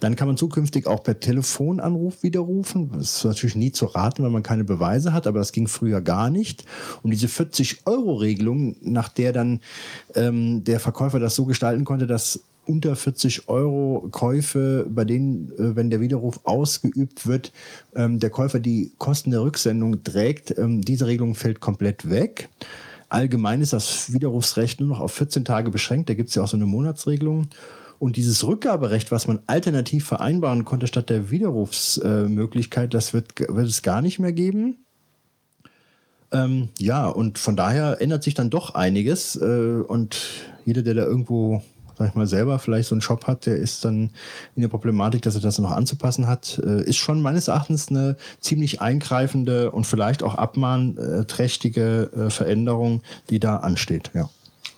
Dann 0.00 0.16
kann 0.16 0.28
man 0.28 0.36
zukünftig 0.36 0.86
auch 0.86 1.02
per 1.02 1.20
Telefonanruf 1.20 2.22
widerrufen. 2.22 2.90
Das 2.92 3.16
ist 3.16 3.24
natürlich 3.24 3.56
nie 3.56 3.72
zu 3.72 3.86
raten, 3.86 4.22
weil 4.22 4.30
man 4.30 4.42
keine 4.42 4.64
Beweise 4.64 5.12
hat, 5.12 5.26
aber 5.26 5.38
das 5.38 5.52
ging 5.52 5.68
früher 5.68 6.00
gar 6.00 6.30
nicht. 6.30 6.64
Und 7.02 7.10
diese 7.10 7.28
40-Euro-Regelung, 7.28 8.76
nach 8.82 9.08
der 9.08 9.32
dann 9.32 9.60
ähm, 10.14 10.64
der 10.64 10.80
Verkäufer 10.80 11.18
das 11.18 11.34
so 11.34 11.44
gestalten 11.46 11.84
konnte, 11.84 12.06
dass 12.06 12.40
unter 12.66 12.96
40 12.96 13.48
Euro 13.48 14.08
Käufe, 14.10 14.86
bei 14.88 15.04
denen, 15.04 15.52
äh, 15.52 15.76
wenn 15.76 15.90
der 15.90 16.00
Widerruf 16.00 16.40
ausgeübt 16.44 17.26
wird, 17.26 17.52
ähm, 17.94 18.18
der 18.18 18.30
Käufer 18.30 18.60
die 18.60 18.92
Kosten 18.98 19.30
der 19.30 19.42
Rücksendung 19.42 20.02
trägt. 20.02 20.56
Ähm, 20.58 20.80
diese 20.80 21.06
Regelung 21.06 21.34
fällt 21.34 21.60
komplett 21.60 22.10
weg. 22.10 22.48
Allgemein 23.14 23.60
ist 23.60 23.72
das 23.72 24.12
Widerrufsrecht 24.12 24.80
nur 24.80 24.88
noch 24.88 24.98
auf 24.98 25.12
14 25.12 25.44
Tage 25.44 25.70
beschränkt. 25.70 26.08
Da 26.08 26.14
gibt 26.14 26.30
es 26.30 26.34
ja 26.34 26.42
auch 26.42 26.48
so 26.48 26.56
eine 26.56 26.66
Monatsregelung. 26.66 27.46
Und 28.00 28.16
dieses 28.16 28.44
Rückgaberecht, 28.44 29.12
was 29.12 29.28
man 29.28 29.38
alternativ 29.46 30.04
vereinbaren 30.04 30.64
konnte 30.64 30.88
statt 30.88 31.10
der 31.10 31.30
Widerrufsmöglichkeit, 31.30 32.92
das 32.92 33.14
wird, 33.14 33.38
wird 33.38 33.68
es 33.68 33.82
gar 33.82 34.02
nicht 34.02 34.18
mehr 34.18 34.32
geben. 34.32 34.78
Ähm, 36.32 36.70
ja, 36.80 37.06
und 37.06 37.38
von 37.38 37.54
daher 37.54 38.00
ändert 38.00 38.24
sich 38.24 38.34
dann 38.34 38.50
doch 38.50 38.74
einiges. 38.74 39.36
Äh, 39.36 39.84
und 39.86 40.20
jeder, 40.64 40.82
der 40.82 40.94
da 40.94 41.04
irgendwo 41.04 41.62
sag 41.98 42.08
ich 42.08 42.14
mal, 42.14 42.26
selber 42.26 42.58
vielleicht 42.58 42.88
so 42.88 42.94
einen 42.94 43.02
Shop 43.02 43.26
hat, 43.26 43.46
der 43.46 43.56
ist 43.56 43.84
dann 43.84 44.10
in 44.56 44.62
der 44.62 44.68
Problematik, 44.68 45.22
dass 45.22 45.34
er 45.34 45.40
das 45.40 45.58
noch 45.58 45.70
anzupassen 45.70 46.26
hat, 46.26 46.60
äh, 46.64 46.82
ist 46.82 46.96
schon 46.96 47.22
meines 47.22 47.48
Erachtens 47.48 47.88
eine 47.88 48.16
ziemlich 48.40 48.80
eingreifende 48.80 49.70
und 49.70 49.86
vielleicht 49.86 50.22
auch 50.22 50.34
abmahnträchtige 50.34 52.10
äh, 52.14 52.30
Veränderung, 52.30 53.02
die 53.30 53.40
da 53.40 53.56
ansteht. 53.56 54.10
Ja. 54.14 54.28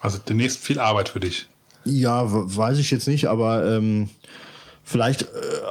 Also 0.01 0.19
demnächst 0.19 0.59
viel 0.59 0.79
Arbeit 0.79 1.09
für 1.09 1.21
dich. 1.21 1.49
Ja, 1.85 2.25
weiß 2.27 2.79
ich 2.79 2.91
jetzt 2.91 3.07
nicht, 3.07 3.27
aber 3.27 3.65
ähm, 3.65 4.09
vielleicht 4.83 5.23
äh, 5.23 5.27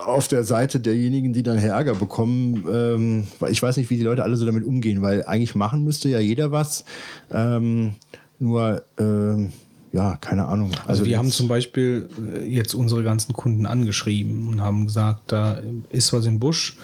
auf 0.06 0.28
der 0.28 0.44
Seite 0.44 0.80
derjenigen, 0.80 1.34
die 1.34 1.44
dann 1.44 1.58
Ärger 1.58 1.96
bekommen, 1.96 2.66
ähm, 2.72 3.28
ich 3.50 3.62
weiß 3.62 3.78
nicht, 3.78 3.90
wie 3.90 3.98
die 3.98 4.04
Leute 4.04 4.24
alle 4.24 4.36
so 4.36 4.46
damit 4.46 4.66
umgehen, 4.66 5.02
weil 5.02 5.26
eigentlich 5.26 5.56
machen 5.56 5.84
müsste 5.84 6.10
ja 6.10 6.20
jeder 6.20 6.52
was. 6.52 6.86
Ähm, 7.32 7.96
nur 8.40 8.84
ähm, 9.00 9.54
ja, 9.96 10.18
keine 10.18 10.46
Ahnung. 10.46 10.72
Also, 10.72 10.88
also 10.88 11.06
wir 11.06 11.18
haben 11.18 11.32
zum 11.32 11.48
Beispiel 11.48 12.10
äh, 12.36 12.46
jetzt 12.46 12.74
unsere 12.74 13.02
ganzen 13.02 13.32
Kunden 13.32 13.66
angeschrieben 13.66 14.50
und 14.50 14.62
haben 14.62 14.88
gesagt, 14.88 15.32
da 15.32 15.60
ist 15.90 16.12
was 16.12 16.26
im 16.26 16.38
Busch 16.38 16.78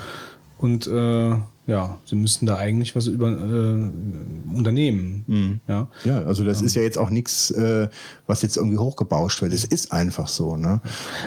und 0.57 0.87
äh, 0.87 1.35
ja, 1.67 1.97
sie 2.05 2.15
müssten 2.15 2.45
da 2.45 2.55
eigentlich 2.55 2.95
was 2.95 3.07
über 3.07 3.27
äh, 3.27 4.55
unternehmen. 4.55 5.25
Mhm. 5.27 5.59
Ja? 5.67 5.89
ja, 6.05 6.23
also 6.23 6.45
das 6.45 6.61
ja. 6.61 6.65
ist 6.65 6.75
ja 6.75 6.83
jetzt 6.83 6.97
auch 6.97 7.09
nichts, 7.09 7.51
äh, 7.51 7.89
was 8.27 8.43
jetzt 8.43 8.55
irgendwie 8.55 8.77
hochgebauscht 8.77 9.41
wird. 9.41 9.51
Es 9.51 9.65
ist 9.65 9.91
einfach 9.91 10.29
so. 10.29 10.55
Ne? 10.55 10.79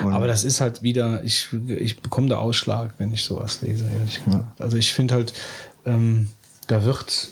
Aber 0.05 0.27
das 0.27 0.45
ist 0.45 0.63
halt 0.63 0.83
wieder, 0.83 1.23
ich, 1.23 1.49
ich 1.67 2.01
bekomme 2.01 2.29
da 2.29 2.39
Ausschlag, 2.39 2.95
wenn 2.97 3.13
ich 3.13 3.25
sowas 3.25 3.61
lese, 3.61 3.85
ehrlich 3.85 4.25
gesagt. 4.25 4.59
Ja. 4.59 4.65
Also 4.65 4.79
ich 4.79 4.93
finde 4.93 5.15
halt, 5.15 5.35
ähm, 5.85 6.29
da 6.67 6.83
wird 6.85 7.31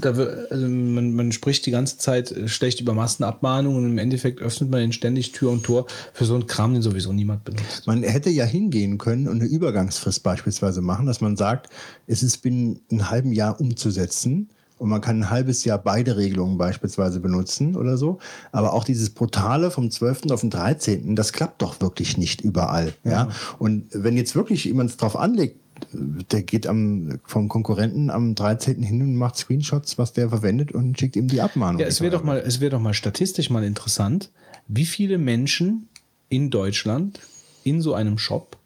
da 0.00 0.16
wird, 0.16 0.50
also 0.50 0.66
man, 0.66 1.14
man 1.14 1.32
spricht 1.32 1.66
die 1.66 1.70
ganze 1.70 1.98
Zeit 1.98 2.34
schlecht 2.46 2.80
über 2.80 2.94
Massenabmahnungen 2.94 3.84
und 3.84 3.90
im 3.90 3.98
Endeffekt 3.98 4.40
öffnet 4.40 4.70
man 4.70 4.80
den 4.80 4.92
ständig 4.92 5.32
Tür 5.32 5.50
und 5.50 5.62
Tor 5.64 5.86
für 6.12 6.24
so 6.24 6.34
einen 6.34 6.46
Kram, 6.46 6.72
den 6.72 6.82
sowieso 6.82 7.12
niemand 7.12 7.44
benutzt. 7.44 7.86
Man 7.86 8.02
hätte 8.02 8.30
ja 8.30 8.44
hingehen 8.44 8.98
können 8.98 9.28
und 9.28 9.40
eine 9.40 9.48
Übergangsfrist 9.48 10.22
beispielsweise 10.22 10.80
machen, 10.80 11.06
dass 11.06 11.20
man 11.20 11.36
sagt, 11.36 11.68
es 12.06 12.22
ist 12.22 12.38
binnen 12.38 12.80
einem 12.90 13.10
halben 13.10 13.32
Jahr 13.32 13.60
umzusetzen. 13.60 14.50
Und 14.78 14.88
man 14.88 15.00
kann 15.00 15.20
ein 15.20 15.30
halbes 15.30 15.64
Jahr 15.64 15.78
beide 15.78 16.16
Regelungen 16.16 16.58
beispielsweise 16.58 17.20
benutzen 17.20 17.76
oder 17.76 17.96
so. 17.96 18.18
Aber 18.50 18.72
auch 18.72 18.82
dieses 18.82 19.10
Brutale 19.10 19.70
vom 19.70 19.92
12. 19.92 20.32
auf 20.32 20.40
den 20.40 20.50
13., 20.50 21.14
das 21.14 21.32
klappt 21.32 21.62
doch 21.62 21.80
wirklich 21.80 22.18
nicht 22.18 22.40
überall. 22.40 22.92
Ja. 23.04 23.10
ja? 23.10 23.28
Und 23.60 23.86
wenn 23.92 24.16
jetzt 24.16 24.34
wirklich 24.34 24.64
jemand 24.64 24.90
es 24.90 24.96
drauf 24.96 25.14
anlegt, 25.14 25.61
der 25.92 26.42
geht 26.42 26.66
am, 26.66 27.20
vom 27.24 27.48
Konkurrenten 27.48 28.10
am 28.10 28.34
13. 28.34 28.82
hin 28.82 29.02
und 29.02 29.16
macht 29.16 29.36
Screenshots, 29.36 29.98
was 29.98 30.12
der 30.12 30.28
verwendet 30.28 30.72
und 30.72 30.98
schickt 30.98 31.16
ihm 31.16 31.28
die 31.28 31.40
Abmahnung. 31.40 31.80
Ja, 31.80 31.86
es 31.86 32.00
wäre 32.00 32.12
doch 32.12 32.24
mal, 32.24 32.42
doch 32.42 32.80
mal 32.80 32.94
statistisch 32.94 33.50
mal 33.50 33.64
interessant, 33.64 34.30
wie 34.68 34.86
viele 34.86 35.18
Menschen 35.18 35.88
in 36.28 36.50
Deutschland 36.50 37.20
in 37.64 37.80
so 37.80 37.94
einem 37.94 38.18
Shop 38.18 38.56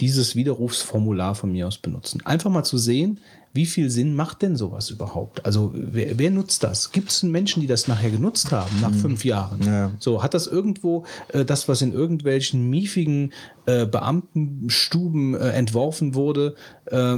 dieses 0.00 0.36
Widerrufsformular 0.36 1.34
von 1.34 1.52
mir 1.52 1.66
aus 1.66 1.78
benutzen. 1.78 2.20
Einfach 2.24 2.50
mal 2.50 2.64
zu 2.64 2.78
sehen, 2.78 3.18
wie 3.54 3.66
viel 3.66 3.88
Sinn 3.88 4.16
macht 4.16 4.42
denn 4.42 4.56
sowas 4.56 4.90
überhaupt? 4.90 5.46
Also 5.46 5.70
wer, 5.74 6.18
wer 6.18 6.30
nutzt 6.32 6.64
das? 6.64 6.90
Gibt 6.90 7.10
es 7.10 7.22
Menschen, 7.22 7.60
die 7.60 7.68
das 7.68 7.86
nachher 7.86 8.10
genutzt 8.10 8.50
haben, 8.50 8.80
nach 8.80 8.90
mhm. 8.90 8.98
fünf 8.98 9.24
Jahren? 9.24 9.62
Ja. 9.62 9.92
So, 10.00 10.24
hat 10.24 10.34
das 10.34 10.48
irgendwo 10.48 11.04
äh, 11.28 11.44
das, 11.44 11.68
was 11.68 11.80
in 11.80 11.92
irgendwelchen 11.92 12.68
miefigen 12.68 13.32
äh, 13.66 13.86
Beamtenstuben 13.86 15.34
äh, 15.34 15.50
entworfen 15.50 16.16
wurde 16.16 16.56
äh, 16.86 17.14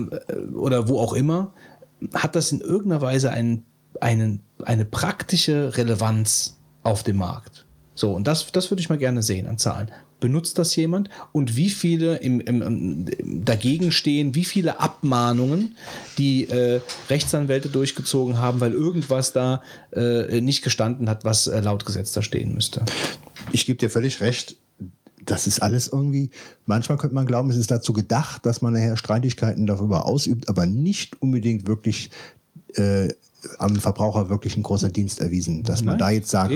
oder 0.54 0.88
wo 0.88 1.00
auch 1.00 1.14
immer, 1.14 1.54
hat 2.12 2.36
das 2.36 2.52
in 2.52 2.60
irgendeiner 2.60 3.00
Weise 3.00 3.30
einen, 3.30 3.64
einen, 4.02 4.42
eine 4.62 4.84
praktische 4.84 5.78
Relevanz 5.78 6.58
auf 6.82 7.02
dem 7.02 7.16
Markt? 7.16 7.64
So, 7.94 8.12
und 8.12 8.26
das, 8.26 8.52
das 8.52 8.70
würde 8.70 8.82
ich 8.82 8.90
mal 8.90 8.98
gerne 8.98 9.22
sehen 9.22 9.46
an 9.46 9.56
Zahlen 9.56 9.90
benutzt 10.20 10.59
das 10.59 10.74
jemand 10.76 11.10
und 11.32 11.56
wie 11.56 11.70
viele 11.70 12.16
im, 12.16 12.40
im, 12.40 12.62
im 12.62 13.44
dagegen 13.44 13.93
stehen, 13.93 14.34
wie 14.34 14.44
viele 14.44 14.80
Abmahnungen 14.80 15.76
die 16.18 16.48
äh, 16.48 16.80
Rechtsanwälte 17.10 17.68
durchgezogen 17.68 18.38
haben, 18.38 18.60
weil 18.60 18.72
irgendwas 18.72 19.32
da 19.32 19.62
äh, 19.93 20.40
nicht 20.40 20.62
gestanden 20.62 21.09
hat, 21.09 21.24
was 21.24 21.47
äh, 21.47 21.60
laut 21.60 21.84
Gesetz 21.84 22.12
da 22.12 22.22
stehen 22.22 22.55
müsste. 22.55 22.84
Ich 23.52 23.66
gebe 23.66 23.78
dir 23.78 23.90
völlig 23.90 24.20
recht. 24.20 24.56
Das 25.24 25.47
ist 25.47 25.60
alles 25.60 25.88
irgendwie, 25.88 26.30
manchmal 26.66 26.98
könnte 26.98 27.16
man 27.16 27.26
glauben, 27.26 27.51
es 27.51 27.56
ist 27.56 27.70
dazu 27.70 27.93
gedacht, 27.93 28.47
dass 28.47 28.62
man 28.62 28.74
nachher 28.74 28.97
Streitigkeiten 28.97 29.66
darüber 29.66 30.06
ausübt, 30.06 30.48
aber 30.48 30.66
nicht 30.66 31.20
unbedingt 31.20 31.66
wirklich 31.66 32.10
äh, 32.74 33.09
am 33.59 33.76
Verbraucher 33.76 34.28
wirklich 34.28 34.56
ein 34.56 34.62
großer 34.62 34.88
Dienst 34.88 35.20
erwiesen. 35.20 35.62
Dass 35.62 35.80
Nein, 35.80 35.86
man 35.86 35.98
da 35.98 36.10
jetzt 36.10 36.30
sagt. 36.30 36.52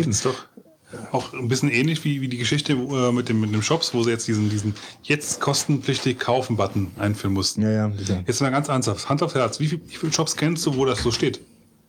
Auch 1.12 1.32
ein 1.32 1.48
bisschen 1.48 1.70
ähnlich 1.70 2.04
wie, 2.04 2.20
wie 2.20 2.28
die 2.28 2.38
Geschichte 2.38 2.72
äh, 2.72 3.12
mit, 3.12 3.28
dem, 3.28 3.40
mit 3.40 3.52
dem 3.52 3.62
Shops, 3.62 3.94
wo 3.94 4.02
sie 4.02 4.10
jetzt 4.10 4.26
diesen, 4.26 4.50
diesen 4.50 4.74
jetzt 5.02 5.40
kostenpflichtig 5.40 6.18
kaufen-Button 6.18 6.92
einführen 6.98 7.32
mussten. 7.32 7.62
Ja, 7.62 7.70
ja, 7.70 7.92
Jetzt 8.26 8.40
mal 8.40 8.50
ganz 8.50 8.68
ernsthaft. 8.68 9.08
Hand 9.08 9.22
auf 9.22 9.34
Herz. 9.34 9.60
Wie, 9.60 9.68
viel, 9.68 9.80
wie 9.86 9.96
viele 9.96 10.12
Shops 10.12 10.36
kennst 10.36 10.66
du, 10.66 10.76
wo 10.76 10.84
das 10.84 11.02
so 11.02 11.12
steht? 11.12 11.40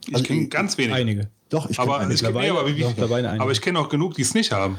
Ich 0.08 0.14
also 0.14 0.26
kenne 0.26 0.48
ganz 0.48 0.78
wenige. 0.78 0.96
Einige. 0.96 1.30
Doch, 1.50 1.70
ich 1.70 1.78
kenne 1.78 2.16
kenn, 2.16 2.34
nee, 2.34 2.50
aber, 2.50 2.76
wie, 2.76 2.86
aber 2.86 3.52
ich 3.52 3.62
kenne 3.62 3.80
auch 3.80 3.90
genug, 3.90 4.16
die 4.16 4.22
es 4.22 4.34
nicht 4.34 4.52
haben. 4.52 4.78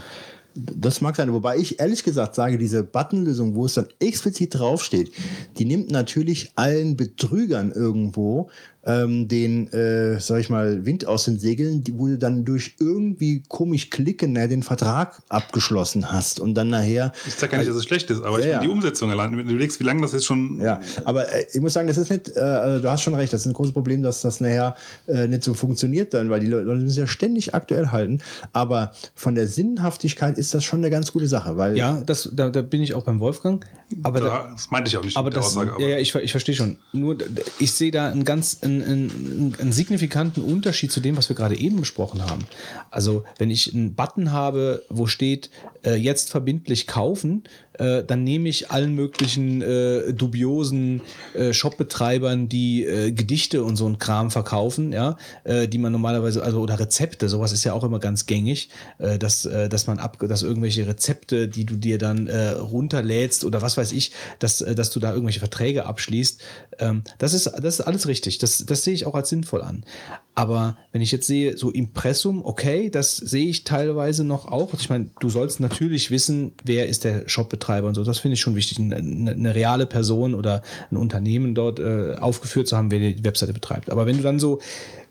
Das 0.54 1.00
mag 1.00 1.16
sein, 1.16 1.32
wobei 1.32 1.56
ich 1.56 1.80
ehrlich 1.80 2.04
gesagt 2.04 2.34
sage, 2.34 2.58
diese 2.58 2.82
Buttonlösung, 2.82 3.54
wo 3.54 3.66
es 3.66 3.74
dann 3.74 3.88
explizit 4.00 4.54
draufsteht, 4.54 5.12
die 5.58 5.64
nimmt 5.64 5.90
natürlich 5.90 6.52
allen 6.56 6.96
Betrügern 6.96 7.72
irgendwo 7.72 8.50
ähm, 8.84 9.28
den, 9.28 9.72
äh, 9.72 10.18
sag 10.20 10.40
ich 10.40 10.50
mal, 10.50 10.84
Wind 10.84 11.06
aus 11.06 11.24
den 11.24 11.38
Segeln, 11.38 11.84
die, 11.84 11.96
wo 11.96 12.06
du 12.08 12.18
dann 12.18 12.44
durch 12.44 12.74
irgendwie 12.80 13.42
komisch 13.48 13.90
klicken 13.90 14.34
äh, 14.36 14.48
den 14.48 14.62
Vertrag 14.62 15.22
abgeschlossen 15.28 16.10
hast 16.10 16.40
und 16.40 16.54
dann 16.54 16.68
nachher. 16.70 17.12
Ich 17.26 17.34
sage 17.34 17.52
gar 17.52 17.58
nicht, 17.58 17.68
dass 17.70 17.76
es 17.76 17.84
schlecht 17.84 18.10
ist, 18.10 18.22
aber 18.22 18.38
ich 18.40 18.46
Ja, 18.46 18.52
meine, 18.52 18.62
die 18.62 18.68
ja. 18.68 18.72
Umsetzung 18.72 19.10
allein, 19.10 19.36
wenn 19.36 19.46
du 19.46 19.52
überlegst, 19.52 19.78
wie 19.80 19.84
lange 19.84 20.02
das 20.02 20.12
jetzt 20.12 20.24
schon. 20.24 20.60
Ja, 20.60 20.80
aber 21.04 21.32
äh, 21.32 21.46
ich 21.52 21.60
muss 21.60 21.72
sagen, 21.74 21.86
das 21.88 21.96
ist 21.96 22.10
nicht, 22.10 22.36
äh, 22.36 22.40
also 22.40 22.82
du 22.82 22.90
hast 22.90 23.02
schon 23.02 23.14
recht, 23.14 23.32
das 23.32 23.42
ist 23.42 23.46
ein 23.46 23.52
großes 23.52 23.72
Problem, 23.72 24.02
dass 24.02 24.22
das 24.22 24.40
nachher 24.40 24.74
äh, 25.06 25.28
nicht 25.28 25.44
so 25.44 25.54
funktioniert 25.54 26.12
dann, 26.14 26.30
weil 26.30 26.40
die 26.40 26.46
Leute 26.48 26.66
müssen 26.66 26.98
ja 26.98 27.06
ständig 27.06 27.54
aktuell 27.54 27.88
halten. 27.88 28.20
Aber 28.52 28.92
von 29.14 29.34
der 29.34 29.46
Sinnhaftigkeit 29.46 30.38
ist 30.38 30.54
das 30.54 30.64
schon 30.64 30.80
eine 30.80 30.90
ganz 30.90 31.12
gute 31.12 31.28
Sache, 31.28 31.56
weil 31.56 31.76
Ja, 31.76 32.02
das, 32.04 32.28
da, 32.32 32.50
da 32.50 32.62
bin 32.62 32.82
ich 32.82 32.94
auch 32.94 33.04
beim 33.04 33.20
Wolfgang. 33.20 33.64
Aber 34.02 34.20
da, 34.20 34.26
Da, 34.26 34.48
das 34.52 34.70
meinte 34.70 34.88
ich 34.88 34.96
auch 34.96 35.04
nicht 35.04 35.16
Aber 35.16 35.26
mit 35.26 35.34
der 35.34 35.42
das, 35.42 35.56
Aussage. 35.56 35.80
ja, 35.82 35.88
ja, 35.88 35.98
ich, 35.98 36.14
ich 36.14 36.30
verstehe 36.30 36.54
schon. 36.54 36.78
Nur, 36.92 37.16
ich 37.58 37.72
sehe 37.72 37.90
da 37.90 38.08
einen 38.10 38.24
ganz 38.24 38.58
einen, 38.80 39.10
einen, 39.10 39.56
einen 39.60 39.72
signifikanten 39.72 40.42
Unterschied 40.42 40.90
zu 40.90 41.00
dem, 41.00 41.16
was 41.16 41.28
wir 41.28 41.36
gerade 41.36 41.56
eben 41.58 41.80
besprochen 41.80 42.22
haben. 42.22 42.44
Also, 42.90 43.24
wenn 43.38 43.50
ich 43.50 43.74
einen 43.74 43.94
Button 43.94 44.32
habe, 44.32 44.84
wo 44.88 45.06
steht, 45.06 45.50
äh, 45.84 45.94
jetzt 45.94 46.30
verbindlich 46.30 46.86
kaufen, 46.86 47.44
äh, 47.78 48.04
dann 48.04 48.24
nehme 48.24 48.48
ich 48.48 48.70
allen 48.70 48.94
möglichen 48.94 49.62
äh, 49.62 50.12
dubiosen 50.12 51.00
äh, 51.34 51.52
Shopbetreibern, 51.52 52.48
die 52.48 52.84
äh, 52.84 53.12
Gedichte 53.12 53.64
und 53.64 53.76
so 53.76 53.86
ein 53.86 53.98
Kram 53.98 54.30
verkaufen, 54.30 54.92
ja, 54.92 55.16
äh, 55.44 55.68
die 55.68 55.78
man 55.78 55.92
normalerweise, 55.92 56.42
also 56.42 56.60
oder 56.60 56.78
Rezepte, 56.78 57.28
sowas 57.28 57.52
ist 57.52 57.64
ja 57.64 57.72
auch 57.72 57.84
immer 57.84 57.98
ganz 57.98 58.26
gängig, 58.26 58.68
äh, 58.98 59.18
dass, 59.18 59.44
äh, 59.44 59.68
dass 59.68 59.86
man 59.86 59.98
ab, 59.98 60.18
dass 60.20 60.42
irgendwelche 60.42 60.86
Rezepte, 60.86 61.48
die 61.48 61.64
du 61.64 61.76
dir 61.76 61.98
dann 61.98 62.26
äh, 62.26 62.50
runterlädst 62.50 63.44
oder 63.44 63.62
was 63.62 63.76
weiß 63.76 63.92
ich, 63.92 64.12
dass, 64.38 64.60
äh, 64.60 64.74
dass 64.74 64.90
du 64.90 65.00
da 65.00 65.10
irgendwelche 65.10 65.40
Verträge 65.40 65.86
abschließt. 65.86 66.40
Ähm, 66.78 67.02
das 67.18 67.34
ist, 67.34 67.46
das 67.46 67.78
ist 67.78 67.80
alles 67.82 68.06
richtig. 68.06 68.38
Das, 68.38 68.64
das 68.66 68.84
sehe 68.84 68.94
ich 68.94 69.06
auch 69.06 69.14
als 69.14 69.28
sinnvoll 69.28 69.62
an. 69.62 69.84
Aber 70.34 70.78
wenn 70.92 71.02
ich 71.02 71.12
jetzt 71.12 71.26
sehe, 71.26 71.58
so 71.58 71.70
Impressum, 71.70 72.42
okay, 72.44 72.88
das 72.88 73.16
sehe 73.16 73.48
ich 73.48 73.64
teilweise 73.64 74.24
noch 74.24 74.46
auch. 74.46 74.72
Ich 74.72 74.88
meine, 74.88 75.10
du 75.20 75.28
sollst 75.28 75.60
natürlich 75.60 76.10
wissen, 76.10 76.52
wer 76.64 76.88
ist 76.88 77.04
der 77.04 77.28
Shopbetreiber 77.28 77.88
und 77.88 77.94
so. 77.94 78.02
Das 78.02 78.18
finde 78.18 78.34
ich 78.34 78.40
schon 78.40 78.54
wichtig, 78.54 78.78
eine, 78.78 78.96
eine 78.96 79.54
reale 79.54 79.84
Person 79.84 80.34
oder 80.34 80.62
ein 80.90 80.96
Unternehmen 80.96 81.54
dort 81.54 81.80
äh, 81.80 82.14
aufgeführt 82.18 82.66
zu 82.66 82.78
haben, 82.78 82.90
wer 82.90 82.98
die 82.98 83.24
Webseite 83.24 83.52
betreibt. 83.52 83.90
Aber 83.90 84.06
wenn 84.06 84.16
du 84.16 84.22
dann 84.22 84.38
so 84.38 84.60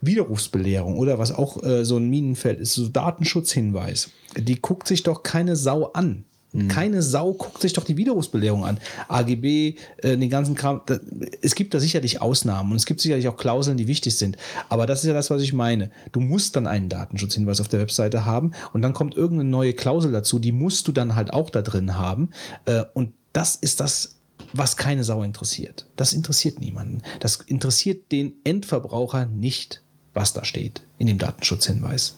Widerrufsbelehrung 0.00 0.98
oder 0.98 1.20
was 1.20 1.32
auch 1.32 1.62
äh, 1.62 1.84
so 1.84 1.98
ein 1.98 2.10
Minenfeld 2.10 2.58
ist, 2.58 2.74
so 2.74 2.88
Datenschutzhinweis, 2.88 4.10
die 4.36 4.60
guckt 4.60 4.88
sich 4.88 5.04
doch 5.04 5.22
keine 5.22 5.54
Sau 5.54 5.92
an. 5.92 6.24
Keine 6.68 7.00
Sau 7.02 7.32
guckt 7.32 7.62
sich 7.62 7.72
doch 7.72 7.84
die 7.84 7.96
Widerrufsbelehrung 7.96 8.64
an. 8.64 8.78
AGB, 9.08 9.76
äh, 9.98 10.18
den 10.18 10.28
ganzen 10.28 10.54
Kram. 10.54 10.82
Da, 10.84 10.98
es 11.40 11.54
gibt 11.54 11.72
da 11.72 11.80
sicherlich 11.80 12.20
Ausnahmen 12.20 12.72
und 12.72 12.76
es 12.76 12.84
gibt 12.84 13.00
sicherlich 13.00 13.26
auch 13.28 13.38
Klauseln, 13.38 13.78
die 13.78 13.86
wichtig 13.86 14.16
sind. 14.16 14.36
Aber 14.68 14.86
das 14.86 15.00
ist 15.00 15.06
ja 15.06 15.14
das, 15.14 15.30
was 15.30 15.40
ich 15.40 15.54
meine. 15.54 15.90
Du 16.12 16.20
musst 16.20 16.56
dann 16.56 16.66
einen 16.66 16.90
Datenschutzhinweis 16.90 17.60
auf 17.60 17.68
der 17.68 17.80
Webseite 17.80 18.26
haben 18.26 18.52
und 18.74 18.82
dann 18.82 18.92
kommt 18.92 19.16
irgendeine 19.16 19.48
neue 19.48 19.72
Klausel 19.72 20.12
dazu, 20.12 20.38
die 20.38 20.52
musst 20.52 20.86
du 20.88 20.92
dann 20.92 21.14
halt 21.14 21.32
auch 21.32 21.48
da 21.48 21.62
drin 21.62 21.96
haben. 21.96 22.30
Äh, 22.66 22.84
und 22.92 23.14
das 23.32 23.56
ist 23.56 23.80
das, 23.80 24.20
was 24.52 24.76
keine 24.76 25.04
Sau 25.04 25.22
interessiert. 25.22 25.86
Das 25.96 26.12
interessiert 26.12 26.60
niemanden. 26.60 27.02
Das 27.20 27.36
interessiert 27.36 28.12
den 28.12 28.34
Endverbraucher 28.44 29.24
nicht, 29.24 29.82
was 30.12 30.34
da 30.34 30.44
steht 30.44 30.82
in 30.98 31.06
dem 31.06 31.16
Datenschutzhinweis. 31.16 32.16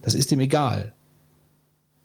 Das 0.00 0.14
ist 0.14 0.32
ihm 0.32 0.40
egal. 0.40 0.94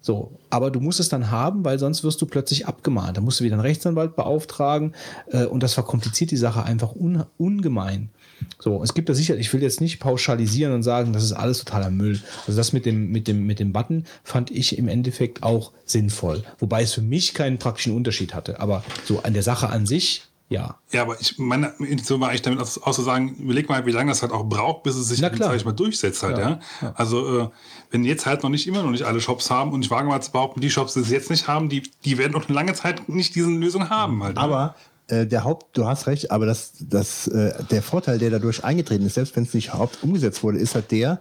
So, 0.06 0.38
aber 0.50 0.70
du 0.70 0.82
musst 0.82 1.00
es 1.00 1.08
dann 1.08 1.32
haben, 1.32 1.64
weil 1.64 1.80
sonst 1.80 2.04
wirst 2.04 2.22
du 2.22 2.26
plötzlich 2.26 2.68
abgemahnt. 2.68 3.16
Da 3.16 3.22
musst 3.22 3.40
du 3.40 3.46
wieder 3.46 3.54
einen 3.54 3.62
Rechtsanwalt 3.62 4.18
beauftragen 4.18 4.94
äh, 5.32 5.46
und 5.46 5.64
das 5.64 5.76
verkompliziert 5.76 6.30
die 6.30 6.38
Sache 6.38 6.64
einfach 6.64 6.94
un 6.94 7.24
ungemein. 7.38 8.10
So, 8.60 8.84
es 8.84 8.94
gibt 8.94 9.08
da 9.08 9.14
sicher, 9.14 9.38
ich 9.38 9.54
will 9.54 9.62
jetzt 9.62 9.80
nicht 9.80 10.02
pauschalisieren 10.02 10.74
und 10.74 10.84
sagen, 10.84 11.14
das 11.14 11.24
ist 11.24 11.32
alles 11.32 11.60
totaler 11.60 11.90
Müll. 11.90 12.20
Also 12.46 12.58
das 12.58 12.74
mit 12.74 12.86
dem, 12.86 13.12
mit 13.12 13.30
dem, 13.30 13.46
mit 13.46 13.60
dem 13.60 13.72
Button 13.72 14.04
fand 14.26 14.52
ich 14.52 14.78
im 14.78 14.90
Endeffekt 14.90 15.42
auch 15.42 15.72
sinnvoll. 15.86 16.44
Wobei 16.60 16.84
es 16.84 16.92
für 16.92 17.02
mich 17.02 17.34
keinen 17.34 17.58
praktischen 17.58 17.96
Unterschied 17.96 18.34
hatte. 18.34 18.60
Aber 18.60 18.84
so 19.06 19.24
an 19.24 19.34
der 19.34 19.44
Sache 19.44 19.70
an 19.70 19.86
sich, 19.86 20.24
ja. 20.54 20.78
Ja, 20.92 21.02
aber 21.02 21.20
ich 21.20 21.40
meine 21.40 21.74
Intention 21.80 22.22
war 22.22 22.30
eigentlich 22.30 22.44
damit 22.44 22.60
aus, 22.60 22.78
aus 22.78 22.96
zu 22.96 23.02
sagen, 23.02 23.36
überleg 23.40 23.68
mal, 23.68 23.86
wie 23.86 23.92
lange 23.92 24.12
das 24.12 24.22
halt 24.22 24.32
auch 24.32 24.44
braucht, 24.44 24.84
bis 24.84 24.96
es 24.96 25.08
sich 25.08 25.20
sag 25.20 25.56
ich 25.56 25.66
mal, 25.66 25.72
durchsetzt 25.72 26.22
halt, 26.22 26.38
ja. 26.38 26.60
Ja, 26.82 26.94
Also 26.96 27.40
äh, 27.40 27.50
wenn 27.90 28.04
jetzt 28.04 28.26
halt 28.26 28.44
noch 28.44 28.50
nicht 28.50 28.68
immer 28.68 28.84
noch 28.84 28.92
nicht 28.92 29.04
alle 29.04 29.20
Shops 29.20 29.50
haben 29.50 29.72
und 29.72 29.84
ich 29.84 29.92
wage 29.92 30.08
mal 30.08 30.22
zu 30.22 30.32
behaupten, 30.32 30.62
die 30.62 30.70
Shops, 30.70 30.94
die 30.94 31.00
es 31.00 31.10
jetzt 31.10 31.32
nicht 31.32 31.48
haben, 31.48 31.70
die, 31.70 31.84
die 32.06 32.18
werden 32.18 32.34
noch 32.34 32.48
eine 32.48 32.54
lange 32.54 32.74
Zeit 32.74 33.10
nicht 33.10 33.36
diese 33.36 33.50
Lösung 33.50 33.90
haben 33.90 34.24
halt. 34.24 34.38
ja. 34.38 34.44
Aber 34.44 34.76
äh, 35.08 35.26
der 35.26 35.44
Haupt, 35.44 35.76
du 35.76 35.86
hast 35.86 36.08
recht, 36.08 36.32
aber 36.32 36.46
das, 36.46 36.74
das, 36.80 37.28
äh, 37.28 37.64
der 37.72 37.82
Vorteil, 37.82 38.20
der 38.20 38.30
dadurch 38.30 38.64
eingetreten 38.64 39.06
ist, 39.06 39.16
selbst 39.16 39.36
wenn 39.36 39.44
es 39.44 39.54
nicht 39.54 39.74
Haupt 39.74 40.04
umgesetzt 40.04 40.44
wurde, 40.44 40.60
ist 40.60 40.76
halt 40.76 40.92
der, 40.92 41.20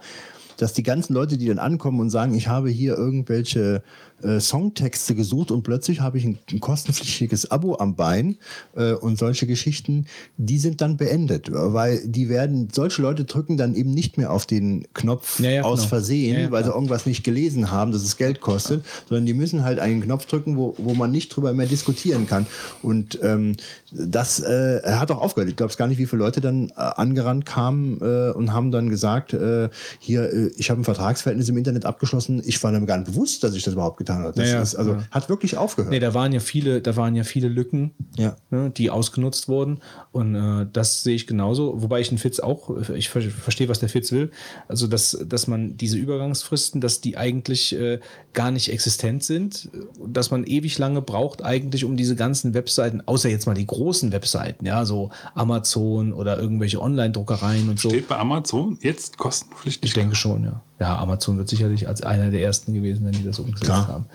dass 0.57 0.73
die 0.73 0.83
ganzen 0.83 1.13
Leute, 1.13 1.37
die 1.37 1.47
dann 1.47 1.59
ankommen 1.59 1.99
und 1.99 2.09
sagen, 2.09 2.35
ich 2.35 2.47
habe 2.47 2.69
hier 2.69 2.95
irgendwelche 2.95 3.83
äh, 4.21 4.39
Songtexte 4.39 5.15
gesucht 5.15 5.51
und 5.51 5.63
plötzlich 5.63 6.01
habe 6.01 6.17
ich 6.17 6.25
ein, 6.25 6.37
ein 6.51 6.59
kostenpflichtiges 6.59 7.51
Abo 7.51 7.77
am 7.77 7.95
Bein 7.95 8.37
äh, 8.75 8.93
und 8.93 9.17
solche 9.17 9.47
Geschichten, 9.47 10.05
die 10.37 10.59
sind 10.59 10.81
dann 10.81 10.97
beendet, 10.97 11.49
weil 11.51 12.01
die 12.05 12.29
werden, 12.29 12.69
solche 12.71 13.01
Leute 13.01 13.25
drücken 13.25 13.57
dann 13.57 13.75
eben 13.75 13.93
nicht 13.93 14.17
mehr 14.17 14.31
auf 14.31 14.45
den 14.45 14.87
Knopf 14.93 15.39
Ja, 15.39 15.49
ja, 15.49 15.63
aus 15.63 15.79
genau. 15.79 15.89
Versehen, 15.89 16.41
Ja, 16.41 16.51
weil 16.51 16.63
sie 16.63 16.71
irgendwas 16.71 17.05
nicht 17.05 17.23
gelesen 17.23 17.71
haben, 17.71 17.91
dass 17.91 18.03
es 18.03 18.17
Geld 18.17 18.41
kostet, 18.41 18.85
sondern 19.09 19.25
die 19.25 19.33
müssen 19.33 19.63
halt 19.63 19.79
einen 19.79 20.01
Knopf 20.01 20.25
drücken, 20.25 20.57
wo, 20.57 20.75
wo 20.77 20.93
man 20.93 21.11
nicht 21.11 21.29
drüber 21.35 21.53
mehr 21.53 21.67
diskutieren 21.67 22.27
kann. 22.27 22.47
Und 22.81 23.19
ähm, 23.21 23.55
das 23.91 24.39
äh, 24.39 24.81
hat 24.83 25.11
auch 25.11 25.21
aufgehört. 25.21 25.49
Ich 25.49 25.55
glaube 25.55 25.71
es 25.71 25.77
gar 25.77 25.87
nicht, 25.87 25.97
wie 25.97 26.05
viele 26.05 26.23
Leute 26.23 26.41
dann 26.41 26.69
äh, 26.69 26.73
angerannt 26.75 27.45
kamen 27.45 27.99
äh, 28.01 28.31
und 28.31 28.53
haben 28.53 28.71
dann 28.71 28.89
gesagt, 28.89 29.33
äh, 29.33 29.69
hier, 29.99 30.51
ich 30.57 30.69
habe 30.69 30.81
ein 30.81 30.83
Vertragsverhältnis 30.83 31.49
im 31.49 31.57
Internet 31.57 31.85
abgeschlossen. 31.85 32.41
Ich 32.45 32.61
war 32.63 32.71
mir 32.71 32.85
gar 32.85 32.97
nicht 32.97 33.11
bewusst, 33.11 33.43
dass 33.43 33.55
ich 33.55 33.63
das 33.63 33.73
überhaupt 33.73 33.97
getan 34.05 34.23
habe. 34.23 34.33
Das 34.35 34.47
Ja, 34.49 34.55
ja, 34.55 34.61
ist, 34.61 34.75
also 34.75 34.93
ja. 34.93 35.03
hat 35.11 35.29
wirklich 35.29 35.57
aufgehört. 35.57 35.91
Nee, 35.91 35.99
da 35.99 36.13
waren 36.13 36.31
ja 36.31 36.39
viele, 36.39 36.81
da 36.81 36.95
waren 36.95 37.15
ja 37.15 37.23
viele 37.23 37.47
Lücken, 37.47 37.91
Ja. 38.15 38.35
ne, 38.51 38.69
die 38.69 38.89
ausgenutzt 38.89 39.47
wurden. 39.47 39.79
Und 40.11 40.35
äh, 40.35 40.65
das 40.71 41.03
sehe 41.03 41.15
ich 41.15 41.27
genauso. 41.27 41.81
Wobei 41.81 41.99
ich 42.01 42.09
den 42.09 42.17
Fitz 42.17 42.39
auch, 42.39 42.69
ich 42.93 43.09
ver 43.09 43.21
verstehe, 43.21 43.67
was 43.69 43.79
der 43.79 43.89
Fitz 43.89 44.11
will. 44.11 44.31
Also, 44.67 44.87
dass, 44.87 45.17
dass 45.25 45.47
man 45.47 45.77
diese 45.77 45.97
Übergangsfristen, 45.97 46.81
dass 46.81 47.01
die 47.01 47.17
eigentlich 47.17 47.75
äh, 47.75 47.99
gar 48.33 48.51
nicht 48.51 48.71
existent 48.71 49.23
sind, 49.23 49.69
dass 50.05 50.31
man 50.31 50.43
ewig 50.45 50.77
lange 50.77 51.01
braucht, 51.01 51.43
eigentlich, 51.43 51.85
um 51.85 51.97
diese 51.97 52.15
ganzen 52.15 52.53
Webseiten, 52.53 53.01
außer 53.05 53.29
jetzt 53.29 53.45
mal 53.45 53.53
die 53.53 53.67
großen 53.67 54.11
Webseiten, 54.11 54.65
ja, 54.65 54.85
so 54.85 55.11
Amazon 55.35 56.13
oder 56.13 56.39
irgendwelche 56.39 56.81
Online-Druckereien 56.81 57.69
und 57.69 57.79
so. 57.79 57.89
Steht 57.89 58.07
bei 58.07 58.17
Amazon 58.17 58.77
jetzt 58.81 59.17
kostenpflichtig. 59.17 59.89
Ich 59.89 59.93
denke 59.93 60.15
schon, 60.15 60.43
ja. 60.43 60.61
Ja, 60.79 60.97
Amazon 60.97 61.37
wird 61.37 61.47
sicherlich 61.47 61.87
als 61.87 62.01
einer 62.01 62.29
der 62.29 62.41
ersten 62.41 62.73
gewesen, 62.73 63.05
wenn 63.05 63.13
die 63.13 63.23
das 63.23 63.39
umgesetzt 63.39 63.65
Klar. 63.65 63.87
haben. 63.87 64.05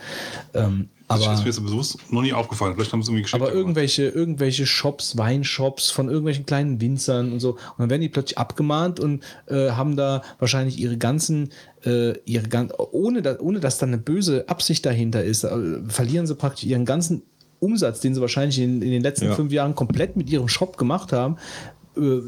Ähm, 0.53 0.89
Das 1.07 1.23
aber 1.23 1.33
ist 1.33 1.45
mir 1.45 1.53
so 1.53 1.63
bewusst 1.63 1.99
noch 2.11 2.21
nie 2.21 2.35
aufgefallen. 2.35 2.75
Vielleicht 2.75 2.93
haben 2.93 3.01
sie 3.01 3.05
es 3.05 3.09
irgendwie 3.09 3.23
geschickt. 3.23 3.43
aber 3.43 3.53
irgendwelche, 3.53 4.09
irgendwelche 4.09 4.67
Shops, 4.67 5.17
Weinshops 5.17 5.91
von 5.91 6.09
irgendwelchen 6.09 6.45
kleinen 6.45 6.81
Winzern 6.81 7.33
und 7.33 7.41
so. 7.41 7.53
Und 7.53 7.79
dann 7.79 7.89
werden 7.89 8.03
die 8.03 8.11
plötzlich 8.11 8.37
abgemahnt 8.37 9.01
und 9.01 9.23
äh, 9.47 9.71
haben 9.71 9.97
da 9.97 10.21
wahrscheinlich 10.41 10.79
ihre 10.79 10.99
ganzen, 10.99 11.51
äh, 11.89 12.19
ihre 12.25 12.49
gan 12.49 12.71
ohne, 12.93 13.23
da, 13.23 13.37
ohne 13.41 13.61
dass 13.61 13.79
da 13.79 13.87
eine 13.87 13.99
böse 13.99 14.45
Absicht 14.49 14.85
dahinter 14.87 15.25
ist, 15.25 15.45
äh, 15.45 15.51
verlieren 15.89 16.27
sie 16.27 16.35
praktisch 16.35 16.65
ihren 16.65 16.85
ganzen 16.85 17.23
Umsatz, 17.61 18.01
den 18.01 18.15
sie 18.15 18.21
wahrscheinlich 18.21 18.59
in, 18.61 18.83
in 18.83 18.91
den 18.91 19.03
letzten 19.03 19.27
Ja. 19.27 19.35
fünf 19.35 19.53
Jahren 19.53 19.75
komplett 19.75 20.17
mit 20.17 20.31
ihrem 20.31 20.49
Shop 20.49 20.77
gemacht 20.77 21.13
haben. 21.13 21.37
Äh, 21.97 22.21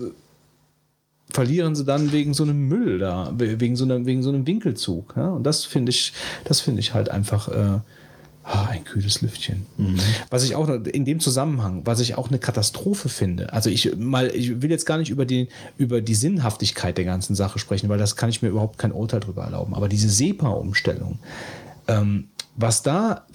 verlieren 1.32 1.76
sie 1.76 1.84
dann 1.84 2.10
wegen 2.10 2.34
so 2.34 2.42
einem 2.42 2.66
Müll 2.66 2.98
da, 2.98 3.32
we- 3.36 3.60
wegen 3.60 3.76
so, 3.76 3.84
einer, 3.84 4.04
wegen 4.04 4.22
so 4.22 4.30
einem 4.30 4.46
Winkelzug. 4.46 5.14
Ja? 5.16 5.28
Und 5.30 5.44
das 5.44 5.64
finde 5.64 5.90
ich, 5.90 6.12
das 6.44 6.60
finde 6.60 6.80
ich 6.80 6.92
halt 6.94 7.08
einfach 7.10 7.48
äh, 7.48 7.78
ah, 8.42 8.66
ein 8.70 8.84
kühles 8.84 9.20
Lüftchen. 9.22 9.66
Was 10.30 10.44
ich 10.44 10.54
auch 10.54 10.68
in 10.68 11.04
dem 11.04 11.20
Zusammenhang, 11.20 11.82
was 11.84 12.00
ich 12.00 12.16
auch 12.16 12.28
eine 12.28 12.38
Katastrophe 12.38 13.08
finde. 13.08 13.52
Also 13.52 13.70
ich 13.70 13.96
mal, 13.96 14.34
ich 14.34 14.62
will 14.62 14.70
jetzt 14.70 14.86
gar 14.86 14.98
nicht 14.98 15.10
über 15.10 15.24
die, 15.24 15.48
über 15.78 16.00
die 16.00 16.14
Sinnhaftigkeit 16.14 16.96
der 16.98 17.04
ganzen 17.04 17.34
Sache 17.34 17.58
sprechen, 17.58 17.88
weil 17.88 17.98
das 17.98 18.16
kann 18.16 18.30
ich 18.30 18.42
mir 18.42 18.48
überhaupt 18.48 18.78
kein 18.78 18.92
Urteil 18.92 19.20
drüber 19.20 19.44
erlauben. 19.44 19.74
Aber 19.74 19.88
diese 19.88 20.08
SEPA-Umstellung, 20.08 21.18
ähm, 21.88 22.28
was 22.56 22.82
da, 22.82 23.26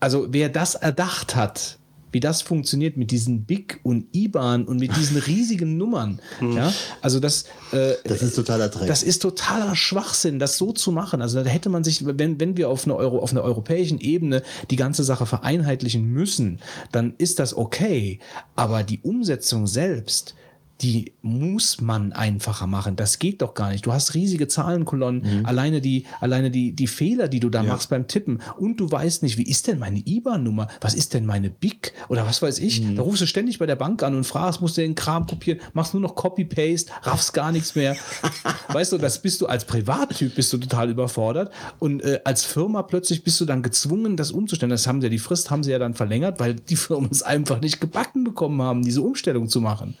also 0.00 0.26
wer 0.30 0.48
das 0.48 0.74
erdacht 0.74 1.36
hat, 1.36 1.77
wie 2.12 2.20
das 2.20 2.42
funktioniert 2.42 2.96
mit 2.96 3.10
diesen 3.10 3.44
BIC 3.44 3.80
und 3.82 4.06
IBAN 4.14 4.64
und 4.64 4.78
mit 4.78 4.96
diesen 4.96 5.16
riesigen 5.18 5.76
Nummern, 5.76 6.20
ja, 6.40 6.72
also 7.00 7.20
das, 7.20 7.44
äh, 7.72 7.94
Das 8.04 8.22
ist 8.22 8.34
totaler 8.36 8.68
Dreck. 8.68 8.88
das 8.88 9.02
ist 9.02 9.20
totaler 9.22 9.76
Schwachsinn, 9.76 10.38
das 10.38 10.56
so 10.58 10.72
zu 10.72 10.92
machen. 10.92 11.22
Also 11.22 11.42
da 11.42 11.50
hätte 11.50 11.68
man 11.68 11.84
sich, 11.84 12.04
wenn, 12.06 12.40
wenn 12.40 12.56
wir 12.56 12.68
auf 12.68 12.84
einer, 12.86 12.96
Euro, 12.96 13.18
auf 13.18 13.32
einer 13.32 13.42
europäischen 13.42 14.00
Ebene 14.00 14.42
die 14.70 14.76
ganze 14.76 15.04
Sache 15.04 15.26
vereinheitlichen 15.26 16.04
müssen, 16.04 16.60
dann 16.92 17.14
ist 17.18 17.38
das 17.38 17.56
okay. 17.56 18.18
Aber 18.56 18.82
die 18.82 19.00
Umsetzung 19.00 19.66
selbst, 19.66 20.34
die 20.80 21.12
muss 21.22 21.80
man 21.80 22.12
einfacher 22.12 22.66
machen. 22.68 22.94
Das 22.94 23.18
geht 23.18 23.42
doch 23.42 23.54
gar 23.54 23.70
nicht. 23.70 23.84
Du 23.84 23.92
hast 23.92 24.14
riesige 24.14 24.46
Zahlenkolonnen, 24.46 25.44
alleine 25.44 25.80
die, 25.80 26.06
alleine 26.20 26.50
die, 26.52 26.72
die 26.72 26.86
Fehler, 26.86 27.26
die 27.26 27.40
du 27.40 27.48
da 27.50 27.62
Ja. 27.62 27.72
machst 27.72 27.90
beim 27.90 28.06
Tippen. 28.06 28.40
Und 28.58 28.78
du 28.78 28.90
weißt 28.90 29.22
nicht, 29.24 29.38
wie 29.38 29.42
ist 29.42 29.66
denn 29.66 29.78
meine 29.80 29.98
IBAN-Nummer? 29.98 30.68
Was 30.80 30.94
ist 30.94 31.14
denn 31.14 31.26
meine 31.26 31.50
BIC? 31.50 31.92
Oder 32.08 32.26
was 32.26 32.42
weiß 32.42 32.60
ich? 32.60 32.94
Da 32.94 33.02
rufst 33.02 33.22
du 33.22 33.26
ständig 33.26 33.58
bei 33.58 33.66
der 33.66 33.74
Bank 33.76 34.02
an 34.04 34.14
und 34.14 34.24
fragst, 34.24 34.60
musst 34.60 34.76
du 34.76 34.82
den 34.82 34.94
Kram 34.94 35.26
kopieren, 35.26 35.60
machst 35.72 35.94
nur 35.94 36.00
noch 36.00 36.14
Copy-Paste, 36.14 36.92
raffst 37.02 37.34
gar 37.34 37.50
nichts 37.50 37.74
mehr. 37.74 37.96
weißt 38.68 38.92
du, 38.92 38.98
das 38.98 39.20
bist 39.20 39.40
du 39.40 39.46
als 39.46 39.64
Privattyp 39.64 40.34
bist 40.34 40.52
du 40.52 40.58
total 40.58 40.90
überfordert. 40.90 41.52
Und 41.80 42.02
äh, 42.02 42.20
als 42.24 42.44
Firma 42.44 42.82
plötzlich 42.82 43.24
bist 43.24 43.40
du 43.40 43.44
dann 43.46 43.62
gezwungen, 43.62 44.16
das 44.16 44.30
umzustellen. 44.30 44.70
Das 44.70 44.86
haben 44.86 45.00
sie 45.00 45.06
ja, 45.06 45.10
die 45.10 45.18
Frist 45.18 45.50
haben 45.50 45.64
sie 45.64 45.72
ja 45.72 45.78
dann 45.80 45.94
verlängert, 45.94 46.38
weil 46.38 46.54
die 46.54 46.76
Firmen 46.76 47.08
es 47.10 47.22
einfach 47.22 47.60
nicht 47.60 47.80
gebacken 47.80 48.22
bekommen 48.22 48.62
haben, 48.62 48.82
diese 48.84 49.02
Umstellung 49.02 49.48
zu 49.48 49.60
machen. 49.60 49.96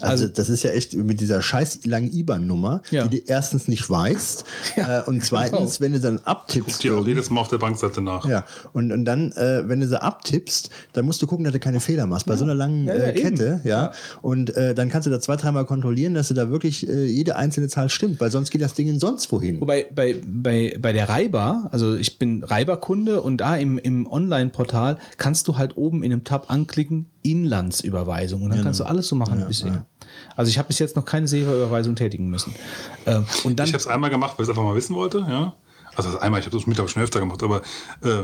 Also, 0.00 0.17
das 0.26 0.48
ist 0.48 0.62
ja 0.62 0.70
echt 0.70 0.94
mit 0.94 1.20
dieser 1.20 1.40
scheiß 1.42 1.86
langen 1.86 2.12
IBAN-Nummer, 2.12 2.82
Ja. 2.90 3.06
die 3.06 3.20
du 3.20 3.26
erstens 3.30 3.68
nicht 3.68 3.88
weißt 3.88 4.44
Ja, 4.76 5.00
äh, 5.00 5.02
und 5.04 5.24
zweitens, 5.24 5.78
genau. 5.78 5.80
wenn 5.80 5.92
du 5.92 6.00
dann 6.00 6.18
abtippst. 6.24 6.82
Die 6.82 6.90
auch 6.90 7.06
jedes 7.06 7.30
Mal 7.30 7.40
auf 7.40 7.48
der 7.48 7.58
Bankseite 7.58 8.00
nach. 8.02 8.26
Ja, 8.26 8.44
und, 8.72 8.92
und 8.92 9.04
dann, 9.04 9.32
äh, 9.32 9.68
wenn 9.68 9.80
du 9.80 9.88
sie 9.88 10.00
abtippst, 10.00 10.70
dann 10.92 11.04
musst 11.04 11.22
du 11.22 11.26
gucken, 11.26 11.44
dass 11.44 11.52
du 11.52 11.60
keine 11.60 11.80
Fehler 11.80 12.06
machst. 12.06 12.26
Bei 12.26 12.36
so 12.36 12.44
einer 12.44 12.54
langen 12.54 12.86
Ja, 12.86 12.94
ja, 12.96 13.02
äh, 13.04 13.12
Kette, 13.12 13.60
ja. 13.64 13.70
Ja. 13.84 13.92
Und 14.22 14.56
äh, 14.56 14.74
dann 14.74 14.88
kannst 14.88 15.06
du 15.06 15.10
da 15.10 15.20
zwei, 15.20 15.36
dreimal 15.36 15.64
kontrollieren, 15.64 16.14
dass 16.14 16.28
du 16.28 16.34
da 16.34 16.50
wirklich 16.50 16.88
äh, 16.88 17.04
jede 17.06 17.36
einzelne 17.36 17.68
Zahl 17.68 17.88
stimmt, 17.88 18.20
weil 18.20 18.30
sonst 18.30 18.50
geht 18.50 18.60
das 18.62 18.74
Ding 18.74 18.88
in 18.88 18.98
sonst 18.98 19.30
wohin. 19.30 19.60
Wobei 19.60 19.86
bei, 19.94 20.16
bei, 20.26 20.76
bei 20.80 20.92
der 20.92 21.08
Reiber, 21.08 21.68
also 21.70 21.94
ich 21.96 22.18
bin 22.18 22.42
Reiber-Kunde 22.44 23.20
und 23.22 23.38
da 23.38 23.56
im, 23.56 23.78
im 23.78 24.06
Online-Portal 24.06 24.98
kannst 25.16 25.46
du 25.48 25.56
halt 25.58 25.76
oben 25.76 26.02
in 26.02 26.12
einem 26.12 26.24
Tab 26.24 26.50
anklicken, 26.50 27.06
Inlandsüberweisung. 27.22 28.42
Und 28.42 28.50
dann 28.50 28.62
kannst 28.62 28.80
du 28.80 28.84
alles 28.84 29.08
so 29.08 29.16
machen 29.16 29.40
wie 29.40 29.44
bisher. 29.44 29.84
Also 30.38 30.50
ich 30.50 30.56
habe 30.58 30.68
bis 30.68 30.78
jetzt 30.78 30.94
noch 30.94 31.04
keine 31.04 31.26
SEPA-Überweisung 31.26 31.96
tätigen 31.96 32.28
müssen. 32.30 32.54
Ähm, 33.06 33.26
und 33.42 33.58
dann, 33.58 33.66
Ich 33.66 33.72
habe 33.72 33.80
es 33.82 33.88
einmal 33.88 34.08
gemacht, 34.08 34.34
weil 34.38 34.44
ich 34.44 34.48
es 34.48 34.50
einfach 34.50 34.62
mal 34.62 34.76
wissen 34.76 34.94
wollte. 34.94 35.18
Ja? 35.28 35.54
Also 35.96 36.12
das 36.12 36.20
einmal, 36.22 36.38
ich 36.38 36.46
habe 36.46 36.56
das 36.56 36.64
mittlerweile 36.68 36.92
schon 36.92 37.02
öfter 37.02 37.18
gemacht, 37.18 37.42
aber 37.42 37.60
äh, 38.04 38.22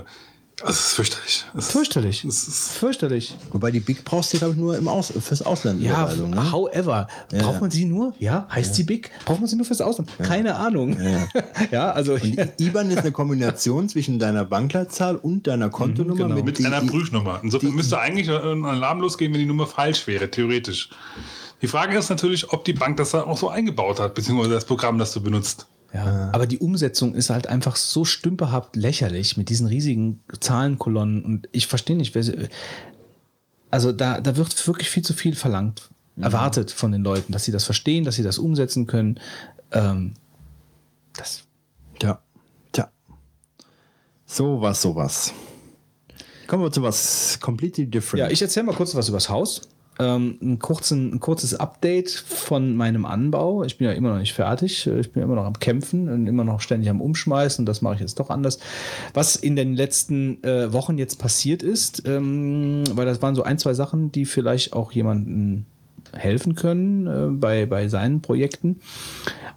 es 0.62 0.78
ist 0.78 0.93
fürchterlich. 0.93 1.45
Es, 1.59 1.73
fürchterlich. 1.73 2.24
Es 2.24 2.47
ist, 2.47 2.70
Fürchterlich. 2.70 3.35
Wobei 3.51 3.73
die 3.73 3.81
Big 3.81 4.05
brauchst 4.05 4.32
du, 4.32 4.39
glaube 4.39 4.53
ich, 4.55 4.61
nur 4.61 4.78
im 4.78 4.86
Aus 4.86 5.12
fürs 5.20 5.43
Ausland. 5.43 5.82
Ja, 5.82 6.07
ne? 6.15 6.53
however. 6.53 7.09
Braucht 7.31 7.61
man 7.61 7.73
sie 7.73 7.85
nur? 7.85 8.15
Ja, 8.20 8.47
heißt 8.49 8.77
sie 8.77 8.85
Big? 8.85 9.11
Braucht 9.24 9.41
man 9.41 9.49
sie 9.49 9.57
nur 9.57 9.66
fürs 9.66 9.81
Ausland? 9.81 10.09
Keine 10.19 10.55
Ahnung. 10.55 10.97
Ja, 11.73 11.91
also 11.95 12.12
Und 12.15 12.39
IBAN 12.61 12.93
ist 12.93 12.99
eine 12.99 13.11
Kombination 13.11 13.89
zwischen 13.89 14.20
deiner 14.20 14.45
Bankleitzahl 14.45 15.16
und 15.16 15.49
deiner 15.49 15.70
Kontonummer 15.70 16.28
genau. 16.28 16.43
mit 16.45 16.59
die- 16.59 16.66
einer 16.66 16.82
Prüfnummer. 16.82 17.41
Insofern 17.43 17.73
müsste 17.73 17.99
eigentlich 17.99 18.31
ein 18.31 18.65
Alarm 18.65 19.01
losgehen, 19.01 19.32
wenn 19.32 19.41
die 19.41 19.47
Nummer 19.47 19.66
falsch 19.66 20.07
wäre, 20.07 20.31
theoretisch. 20.31 20.89
Die 21.65 21.69
Frage 21.69 21.97
ist 21.97 22.11
natürlich, 22.11 22.53
ob 22.53 22.66
die 22.66 22.74
Bank 22.74 22.99
das 22.99 23.12
dann 23.12 23.23
auch 23.23 23.39
so 23.39 23.49
eingebaut 23.49 23.99
hat, 23.99 24.15
beziehungsweise 24.15 24.53
das 24.53 24.66
Programm, 24.66 24.99
das 24.99 25.15
du 25.15 25.23
benutzt. 25.23 25.66
Ja, 25.95 26.28
aber 26.31 26.47
die 26.47 26.59
Umsetzung 26.59 27.15
ist 27.15 27.31
halt 27.31 27.47
einfach 27.47 27.77
so 27.77 28.05
stümperhaft 28.05 28.77
lächerlich 28.77 29.39
mit 29.39 29.49
diesen 29.49 29.66
riesigen 29.66 30.20
Zahlenkolonnen 30.41 31.24
und 31.24 31.49
ich 31.53 31.66
verstehe 31.66 31.97
nicht, 31.97 32.15
wer 32.15 32.23
sie, 32.23 32.49
also 33.70 33.93
da, 33.93 34.20
da 34.20 34.36
wird 34.36 34.69
wirklich 34.69 34.91
viel 34.91 35.03
zu 35.03 35.15
viel 35.15 35.35
verlangt, 35.35 35.89
erwartet 36.20 36.70
von 36.70 36.93
den 36.93 37.03
Leuten, 37.03 37.32
dass 37.32 37.47
sie 37.47 37.53
das 37.53 37.65
verstehen, 37.65 38.05
dass 38.05 38.16
sie 38.16 38.23
das 38.23 38.39
umsetzen 38.39 38.86
können. 38.86 39.19
Ähm, 39.73 40.12
das, 41.15 41.45
Tja, 41.99 42.20
tja. 42.73 42.91
Sowas, 44.27 44.82
sowas. 44.82 45.32
Kommen 46.47 46.62
wir 46.62 46.70
zu 46.70 46.82
was 46.82 47.39
completely 47.41 47.86
different. 47.86 48.19
ja, 48.19 48.31
ich 48.31 48.43
erzähle 48.43 48.66
mal 48.66 48.74
kurz 48.74 48.95
was 48.95 49.09
übers 49.09 49.31
Haus. 49.31 49.62
Ähm, 49.98 50.38
ein, 50.42 50.58
kurzen, 50.58 51.14
ein 51.14 51.20
kurzes 51.20 51.54
Update 51.54 52.10
von 52.10 52.74
meinem 52.74 53.06
Anbau. 53.06 53.62
Ich 53.62 53.78
bin 53.78 53.86
ja 53.86 53.92
immer 53.92 54.10
noch 54.10 54.18
nicht 54.18 54.34
fertig. 54.34 54.86
Ich 54.86 55.12
bin 55.12 55.22
immer 55.22 55.36
noch 55.36 55.44
am 55.44 55.58
Kämpfen 55.58 56.08
und 56.08 56.26
immer 56.26 56.44
noch 56.44 56.60
ständig 56.60 56.90
am 56.90 57.00
Umschmeißen. 57.00 57.62
Und 57.62 57.66
das 57.66 57.82
mache 57.82 57.94
ich 57.94 58.00
jetzt 58.00 58.18
doch 58.18 58.30
anders. 58.30 58.58
Was 59.12 59.36
in 59.36 59.56
den 59.56 59.74
letzten 59.74 60.42
äh, 60.42 60.72
Wochen 60.72 60.98
jetzt 60.98 61.18
passiert 61.18 61.62
ist, 61.62 62.02
ähm, 62.06 62.84
weil 62.92 63.06
das 63.06 63.22
waren 63.22 63.34
so 63.34 63.44
ein, 63.44 63.58
zwei 63.58 63.74
Sachen, 63.74 64.10
die 64.10 64.24
vielleicht 64.24 64.72
auch 64.72 64.92
jemanden 64.92 65.66
helfen 66.12 66.54
können 66.54 67.06
äh, 67.06 67.30
bei, 67.30 67.66
bei 67.66 67.88
seinen 67.88 68.20
Projekten. 68.20 68.80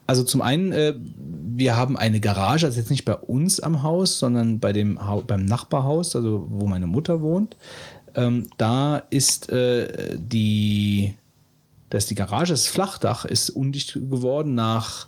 Also 0.05 0.23
zum 0.23 0.41
einen, 0.41 0.71
äh, 0.71 0.93
wir 0.97 1.75
haben 1.75 1.97
eine 1.97 2.19
Garage, 2.19 2.65
also 2.65 2.79
jetzt 2.79 2.89
nicht 2.89 3.05
bei 3.05 3.15
uns 3.15 3.59
am 3.59 3.83
Haus, 3.83 4.19
sondern 4.19 4.59
bei 4.59 4.73
dem 4.73 5.05
Hau 5.05 5.21
beim 5.21 5.45
Nachbarhaus, 5.45 6.15
also 6.15 6.47
wo 6.49 6.67
meine 6.67 6.87
Mutter 6.87 7.21
wohnt. 7.21 7.57
Ähm, 8.17 8.47
da 8.57 9.03
ist 9.11 9.49
äh, 9.49 10.17
die, 10.17 11.13
da 11.89 11.99
ist 11.99 12.09
die 12.09 12.15
Garage, 12.15 12.51
das 12.51 12.67
Flachdach 12.67 13.25
ist 13.25 13.51
undicht 13.51 13.93
geworden 13.93 14.55
nach, 14.55 15.05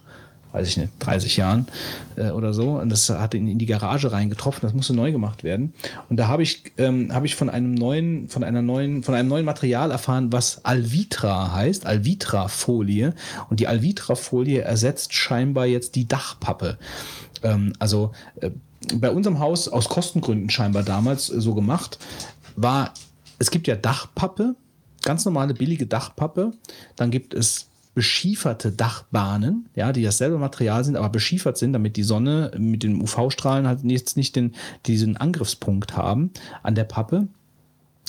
weiß 0.52 0.68
ich 0.68 0.77
nicht, 0.77 0.91
30 0.99 1.36
Jahren 1.38 1.68
äh, 2.15 2.30
oder 2.30 2.53
so. 2.53 2.80
Und 2.80 2.90
das 2.90 3.10
hat 3.10 3.34
in, 3.34 3.48
in 3.48 3.57
die 3.57 3.65
Garage 3.65 4.11
reingetroffen, 4.11 4.61
das 4.61 4.76
musste 4.76 4.94
neu 4.94 5.11
gemacht 5.11 5.44
werden. 5.44 5.73
Und 6.07 6.18
da 6.18 6.27
habe 6.27 6.44
ich, 6.44 6.72
ähm, 6.77 7.11
habe 7.11 7.26
ich 7.26 7.36
von 7.36 7.49
einem 7.49 7.73
neuen, 7.73 8.30
von 8.30 8.44
einer 8.44 8.61
neuen, 8.61 9.02
von 9.02 9.15
einem 9.15 9.27
neuen 9.27 9.45
Material 9.45 9.90
erfahren, 9.90 10.31
was 10.31 10.64
Alvitra 10.64 11.52
heißt, 11.52 11.88
Alvitra-Folie. 11.88 13.15
Und 13.49 13.60
die 13.60 13.68
Alvitra-Folie 13.68 14.61
ersetzt 14.61 15.15
scheinbar 15.15 15.65
jetzt 15.65 15.95
die 15.95 16.07
Dachpappe. 16.07 16.77
Ähm, 17.41 17.73
also 17.80 18.11
äh, 18.40 18.52
bei 18.95 19.11
unserem 19.11 19.40
Haus 19.40 19.68
aus 19.68 19.90
Kostengründen 19.90 20.49
scheinbar 20.49 20.84
damals 20.84 21.30
äh, 21.30 21.41
so 21.41 21.53
gemacht, 21.53 21.99
war, 22.61 22.94
es 23.40 23.52
gibt 23.52 23.68
ja 23.68 23.76
Dachpappe, 23.76 24.56
ganz 25.03 25.26
normale 25.26 25.53
billige 25.53 25.86
Dachpappe, 25.86 26.53
dann 26.95 27.11
gibt 27.11 27.34
es 27.34 27.69
beschieferte 27.95 28.72
Dachbahnen, 28.72 29.68
ja, 29.76 29.91
die 29.91 30.03
dasselbe 30.03 30.38
Material 30.38 30.84
sind, 30.84 30.95
aber 30.95 31.10
beschiefert 31.10 31.57
sind, 31.57 31.73
damit 31.73 31.98
die 31.98 32.03
Sonne 32.03 32.52
mit 32.57 32.84
den 32.84 33.02
UV-Strahlen 33.02 33.68
halt 33.68 33.84
jetzt 33.84 34.15
nicht 34.15 34.36
den, 34.36 34.56
diesen 34.86 35.18
Angriffspunkt 35.18 35.98
haben 35.98 36.31
an 36.64 36.76
der 36.76 36.84
Pappe. 36.86 37.27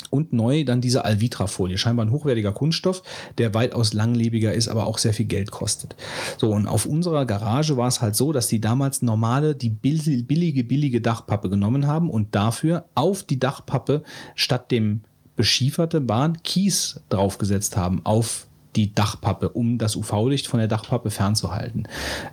Und 0.09 0.33
neu 0.33 0.65
dann 0.65 0.81
diese 0.81 1.05
Alvitra-Folie, 1.05 1.79
scheinbar 1.79 2.07
ein 2.07 2.13
hochwertiger 2.13 2.53
Kunststoff, 2.53 3.03
der 3.39 3.55
weitaus 3.55 3.93
langlebiger 3.93 4.55
ist, 4.55 4.69
aber 4.69 4.87
auch 4.87 4.99
sehr 4.99 5.13
viel 5.13 5.27
Geld 5.27 5.51
kostet. 5.51 5.97
So, 6.39 6.51
und 6.53 6.67
auf 6.67 6.87
unserer 6.87 7.27
Garage 7.27 7.77
war 7.77 7.89
es 7.89 8.01
halt 8.01 8.17
so, 8.17 8.33
dass 8.33 8.49
die 8.49 8.61
damals 8.61 9.03
normale, 9.03 9.55
die 9.55 9.71
bill- 9.71 10.23
billige, 10.25 10.65
billige 10.65 11.01
Dachpappe 11.01 11.51
genommen 11.51 11.87
haben 11.87 12.11
und 12.11 12.35
dafür 12.35 12.87
auf 12.95 13.23
die 13.23 13.39
Dachpappe 13.39 14.03
statt 14.35 14.71
dem 14.71 15.03
beschieferte 15.37 16.01
Bahn 16.01 16.43
Kies 16.43 17.01
draufgesetzt 17.09 17.77
haben, 17.77 18.01
auf 18.05 18.47
die 18.77 18.95
Dachpappe, 18.95 19.49
um 19.49 19.79
das 19.79 19.97
UV-Licht 19.97 20.47
von 20.47 20.59
der 20.59 20.69
Dachpappe 20.69 21.11
fernzuhalten. 21.11 21.89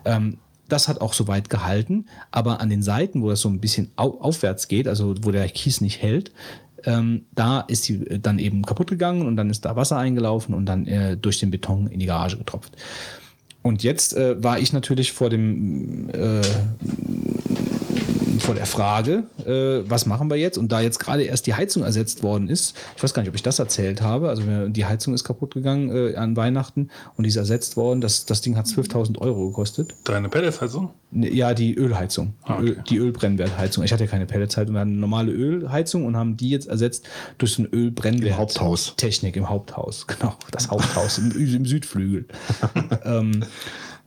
Ähm, 0.06 0.38
das 0.68 0.88
hat 0.88 1.00
auch 1.00 1.14
soweit 1.14 1.50
gehalten, 1.50 2.06
aber 2.32 2.60
an 2.60 2.70
den 2.70 2.84
Seiten, 2.84 3.22
wo 3.22 3.30
das 3.30 3.40
so 3.40 3.50
ein 3.50 3.60
bisschen 3.60 3.92
au 3.96 4.20
aufwärts 4.20 4.68
geht, 4.68 4.88
also 4.88 5.16
wo 5.22 5.32
der 5.32 5.48
Kies 5.48 5.80
nicht 5.80 6.02
hält, 6.02 6.32
ähm, 6.86 7.26
da 7.34 7.62
ist 7.62 7.84
sie 7.84 7.96
äh, 8.06 8.20
dann 8.20 8.40
eben 8.40 8.64
kaputt 8.64 8.90
gegangen 8.90 9.26
und 9.26 9.36
dann 9.36 9.50
ist 9.50 9.66
da 9.66 9.76
Wasser 9.76 9.98
eingelaufen 9.98 10.54
und 10.54 10.66
dann 10.66 10.88
äh, 10.88 11.18
durch 11.18 11.40
den 11.40 11.52
Beton 11.52 11.88
in 11.88 12.00
die 12.00 12.06
Garage 12.06 12.38
getropft. 12.38 12.76
Und 13.62 13.84
jetzt 13.84 14.16
äh, 14.16 14.42
war 14.42 14.60
ich 14.60 14.72
natürlich 14.72 15.12
vor 15.12 15.30
dem 15.30 16.10
äh, 16.10 16.42
vor 18.40 18.56
der 18.56 18.66
Frage, 18.66 19.24
äh, 19.46 19.90
was 19.90 20.06
machen 20.06 20.30
wir 20.30 20.38
jetzt? 20.38 20.58
Und 20.58 20.72
da 20.72 20.82
jetzt 20.82 21.00
gerade 21.00 21.24
erst 21.24 21.48
die 21.48 21.54
Heizung 21.54 21.84
ersetzt 21.84 22.24
worden 22.24 22.50
ist, 22.50 22.76
ich 22.96 23.04
weiß 23.04 23.14
gar 23.14 23.22
nicht, 23.22 23.30
ob 23.30 23.36
ich 23.36 23.44
das 23.44 23.60
erzählt 23.60 24.02
habe, 24.02 24.30
also 24.30 24.44
die 24.68 24.86
Heizung 24.86 25.14
ist 25.14 25.24
kaputt 25.24 25.54
gegangen 25.54 25.90
äh, 25.90 26.16
an 26.16 26.36
Weihnachten 26.36 26.90
und 27.16 27.24
die 27.24 27.30
ist 27.30 27.36
ersetzt 27.36 27.78
worden. 27.78 28.02
Das, 28.02 28.26
das 28.26 28.42
Ding 28.42 28.58
hat 28.58 28.66
12.000 28.66 29.20
Euro 29.20 29.48
gekostet. 29.48 29.96
Deine 30.04 30.30
Pelletsheizung? 30.30 30.92
Ne, 31.12 31.34
Ja, 31.34 31.54
die 31.54 31.76
Ölheizung, 31.76 32.34
die, 32.46 32.52
Ah, 32.52 32.56
okay. 32.56 32.68
Öl, 32.68 32.84
die 32.90 32.98
Ölbrennwertheizung. 32.98 33.84
Ich 33.84 33.94
hatte 33.94 34.06
ja 34.06 34.10
keine 34.10 34.26
Pelletsheizung, 34.26 34.74
wir 34.74 34.82
hatten 34.82 34.92
eine 34.92 35.00
normale 35.00 35.32
Ölheizung 35.32 36.06
und 36.06 36.18
haben 36.18 36.38
die 36.38 36.50
jetzt 36.50 36.68
ersetzt 36.68 37.08
durch 37.38 37.54
so 37.54 37.64
ein 37.64 37.70
Ölbrennwert. 37.72 38.32
Im 38.32 38.38
Haupthaus. 38.38 38.94
Technik 38.98 39.36
im 39.36 39.50
Haupthaus, 39.50 40.08
genau. 40.08 40.36
Das 40.52 40.70
Haupthaus 40.70 41.18
im, 41.18 41.32
im 41.32 41.66
Südflügel. 41.66 42.26
ähm, 43.06 43.44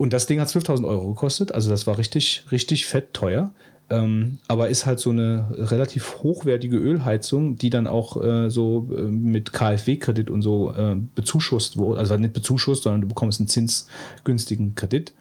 und 0.00 0.14
das 0.14 0.26
Ding 0.26 0.40
hat 0.40 0.48
12.000 0.48 0.88
Euro 0.88 1.08
gekostet, 1.08 1.52
also 1.52 1.68
das 1.68 1.86
war 1.86 1.98
richtig, 1.98 2.44
richtig 2.50 2.86
fett 2.86 3.12
teuer. 3.12 3.52
Ähm, 3.90 4.38
aber 4.46 4.68
ist 4.68 4.86
halt 4.86 5.00
so 5.00 5.10
eine 5.10 5.46
relativ 5.50 6.22
hochwertige 6.22 6.76
Ölheizung, 6.76 7.56
die 7.56 7.70
dann 7.70 7.88
auch 7.88 8.22
äh, 8.22 8.48
so 8.48 8.88
äh, 8.96 9.02
mit 9.02 9.52
KfW-Kredit 9.52 10.30
und 10.30 10.42
so 10.42 10.72
äh, 10.72 10.94
bezuschusst 11.16 11.76
wurde. 11.76 11.98
Also 11.98 12.16
nicht 12.16 12.32
bezuschusst, 12.32 12.84
sondern 12.84 13.00
du 13.00 13.08
bekommst 13.08 13.40
einen 13.40 13.48
zinsgünstigen 13.48 14.76
Kredit 14.76 15.12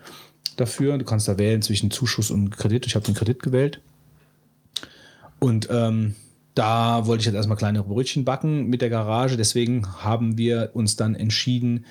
dafür. 0.56 1.00
Du 1.00 1.06
kannst 1.06 1.28
da 1.28 1.40
wählen 1.40 1.64
zwischen 1.64 1.90
Zuschuss 1.90 2.30
und 2.30 2.52
Kredit. 2.52 2.86
Ich 2.86 2.96
habe 2.96 3.06
den 3.06 3.16
Kredit 3.16 3.41
gewählt. 3.41 3.82
Und 5.40 5.68
ähm, 5.72 6.16
da 6.54 7.08
wollte 7.08 7.22
ich 7.22 7.26
jetzt 7.26 7.36
erstmal 7.36 7.58
kleine 7.58 7.82
Brötchen 7.82 8.24
backen 8.24 8.68
mit 8.68 8.82
der 8.82 8.90
Garage. 8.91 9.36
Deswegen 9.36 9.88
haben 10.04 10.38
wir 10.38 10.72
uns 10.74 10.96
dann 10.96 11.16
entschieden, 11.16 11.86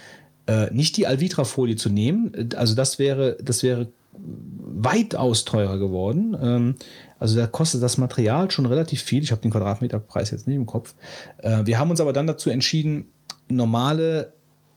äh, 0.47 0.73
nicht 0.73 0.97
die 0.97 1.07
Alvitra-Folie 1.07 1.77
zu 1.77 1.91
nehmen. 1.91 2.51
Also 2.55 2.75
das 2.75 3.01
wäre, 3.01 3.37
das 3.43 3.63
wäre 3.63 3.89
weitaus 4.21 5.45
teurer 5.45 5.79
geworden. 5.79 6.37
Ähm, 6.41 6.75
also 7.19 7.37
da 7.37 7.47
kostet 7.47 7.83
das 7.83 7.99
Material 7.99 8.51
schon 8.51 8.67
relativ 8.67 9.03
viel. 9.03 9.23
Ich 9.23 9.33
habe 9.33 9.43
den 9.43 9.51
Quadratmeterpreis 9.51 10.31
jetzt 10.31 10.47
nicht 10.47 10.57
im 10.57 10.67
Kopf. 10.67 10.95
Äh, 11.39 11.65
wir 11.65 11.79
haben 11.79 11.91
uns 11.91 12.01
aber 12.01 12.13
dann 12.13 12.27
dazu 12.27 12.51
entschieden, 12.51 13.07
normale 13.49 14.33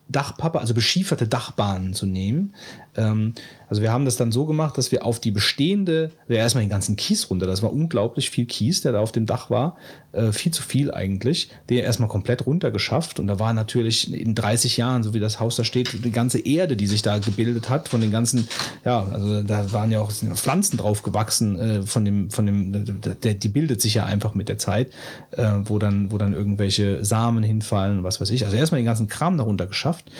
Dachpappe, 0.09 0.59
also 0.59 0.73
beschieferte 0.73 1.27
Dachbahnen 1.27 1.93
zu 1.93 2.05
nehmen. 2.05 2.53
Ähm, 2.95 3.33
also 3.69 3.81
wir 3.81 3.91
haben 3.91 4.03
das 4.03 4.17
dann 4.17 4.33
so 4.33 4.45
gemacht, 4.45 4.77
dass 4.77 4.91
wir 4.91 5.05
auf 5.05 5.19
die 5.19 5.31
bestehende, 5.31 6.11
wir 6.27 6.37
erstmal 6.37 6.63
den 6.63 6.69
ganzen 6.69 6.97
Kies 6.97 7.29
runter, 7.29 7.47
das 7.47 7.63
war 7.63 7.71
unglaublich 7.71 8.29
viel 8.29 8.45
Kies, 8.45 8.81
der 8.81 8.91
da 8.91 8.99
auf 8.99 9.13
dem 9.13 9.25
Dach 9.25 9.49
war, 9.49 9.77
äh, 10.11 10.33
viel 10.33 10.51
zu 10.51 10.61
viel 10.61 10.93
eigentlich, 10.93 11.49
den 11.69 11.77
erstmal 11.77 12.09
komplett 12.09 12.45
runtergeschafft. 12.45 13.19
Und 13.19 13.27
da 13.27 13.39
war 13.39 13.53
natürlich 13.53 14.13
in 14.13 14.35
30 14.35 14.75
Jahren, 14.75 15.03
so 15.03 15.13
wie 15.13 15.21
das 15.21 15.39
Haus 15.39 15.55
da 15.55 15.63
steht, 15.63 16.03
die 16.03 16.11
ganze 16.11 16.39
Erde, 16.39 16.75
die 16.75 16.87
sich 16.87 17.01
da 17.01 17.19
gebildet 17.19 17.69
hat, 17.69 17.87
von 17.87 18.01
den 18.01 18.11
ganzen, 18.11 18.49
ja, 18.83 19.05
also 19.05 19.41
da 19.41 19.71
waren 19.71 19.89
ja 19.89 20.01
auch 20.01 20.11
Pflanzen 20.11 20.77
drauf 20.77 21.01
gewachsen, 21.01 21.59
äh, 21.59 21.83
von 21.83 22.03
dem, 22.03 22.29
von 22.29 22.45
dem, 22.45 23.01
der, 23.23 23.35
die 23.35 23.49
bildet 23.49 23.81
sich 23.81 23.93
ja 23.93 24.05
einfach 24.05 24.35
mit 24.35 24.49
der 24.49 24.57
Zeit, 24.57 24.91
äh, 25.31 25.47
wo 25.63 25.79
dann, 25.79 26.11
wo 26.11 26.17
dann 26.17 26.33
irgendwelche 26.33 27.05
Samen 27.05 27.43
hinfallen, 27.43 28.03
was 28.03 28.19
weiß 28.19 28.31
ich. 28.31 28.43
Also 28.43 28.57
erstmal 28.57 28.81
den 28.81 28.85
ganzen 28.85 29.07
Kram 29.07 29.37
darunter 29.37 29.65
geschafft 29.65 30.11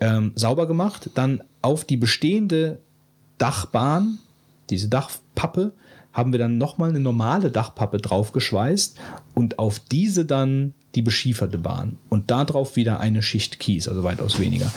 ähm, 0.00 0.32
sauber 0.34 0.66
gemacht, 0.66 1.10
dann 1.14 1.42
auf 1.62 1.84
die 1.84 1.96
bestehende 1.96 2.78
Dachbahn, 3.38 4.18
diese 4.70 4.88
Dachpappe, 4.88 5.72
haben 6.12 6.32
wir 6.32 6.38
dann 6.38 6.58
nochmal 6.58 6.90
eine 6.90 7.00
normale 7.00 7.50
Dachpappe 7.50 7.98
draufgeschweißt 7.98 8.96
und 9.34 9.58
auf 9.58 9.78
diese 9.78 10.24
dann 10.24 10.74
die 10.94 11.02
beschieferte 11.02 11.58
Bahn 11.58 11.98
und 12.08 12.30
darauf 12.30 12.74
wieder 12.74 12.98
eine 12.98 13.22
Schicht 13.22 13.60
Kies, 13.60 13.88
also 13.88 14.02
weitaus 14.02 14.40
weniger. 14.40 14.72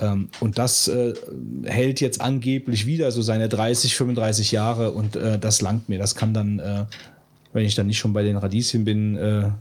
Ähm, 0.00 0.28
und 0.40 0.58
das 0.58 0.88
äh, 0.88 1.14
hält 1.64 2.00
jetzt 2.00 2.20
angeblich 2.20 2.86
wieder 2.86 3.10
so 3.10 3.22
seine 3.22 3.48
30, 3.48 3.96
35 3.96 4.52
Jahre 4.52 4.92
und 4.92 5.16
äh, 5.16 5.38
das 5.38 5.62
langt 5.62 5.88
mir. 5.88 5.98
Das 5.98 6.14
kann 6.14 6.34
dann 6.34 6.58
äh, 6.58 6.84
wenn 7.54 7.64
ich 7.64 7.76
dann 7.76 7.86
nicht 7.86 7.98
schon 7.98 8.12
bei 8.12 8.24
den 8.24 8.36
Radieschen 8.36 8.84
bin, 8.84 9.16
äh, 9.16 9.46
äh, 9.46 9.52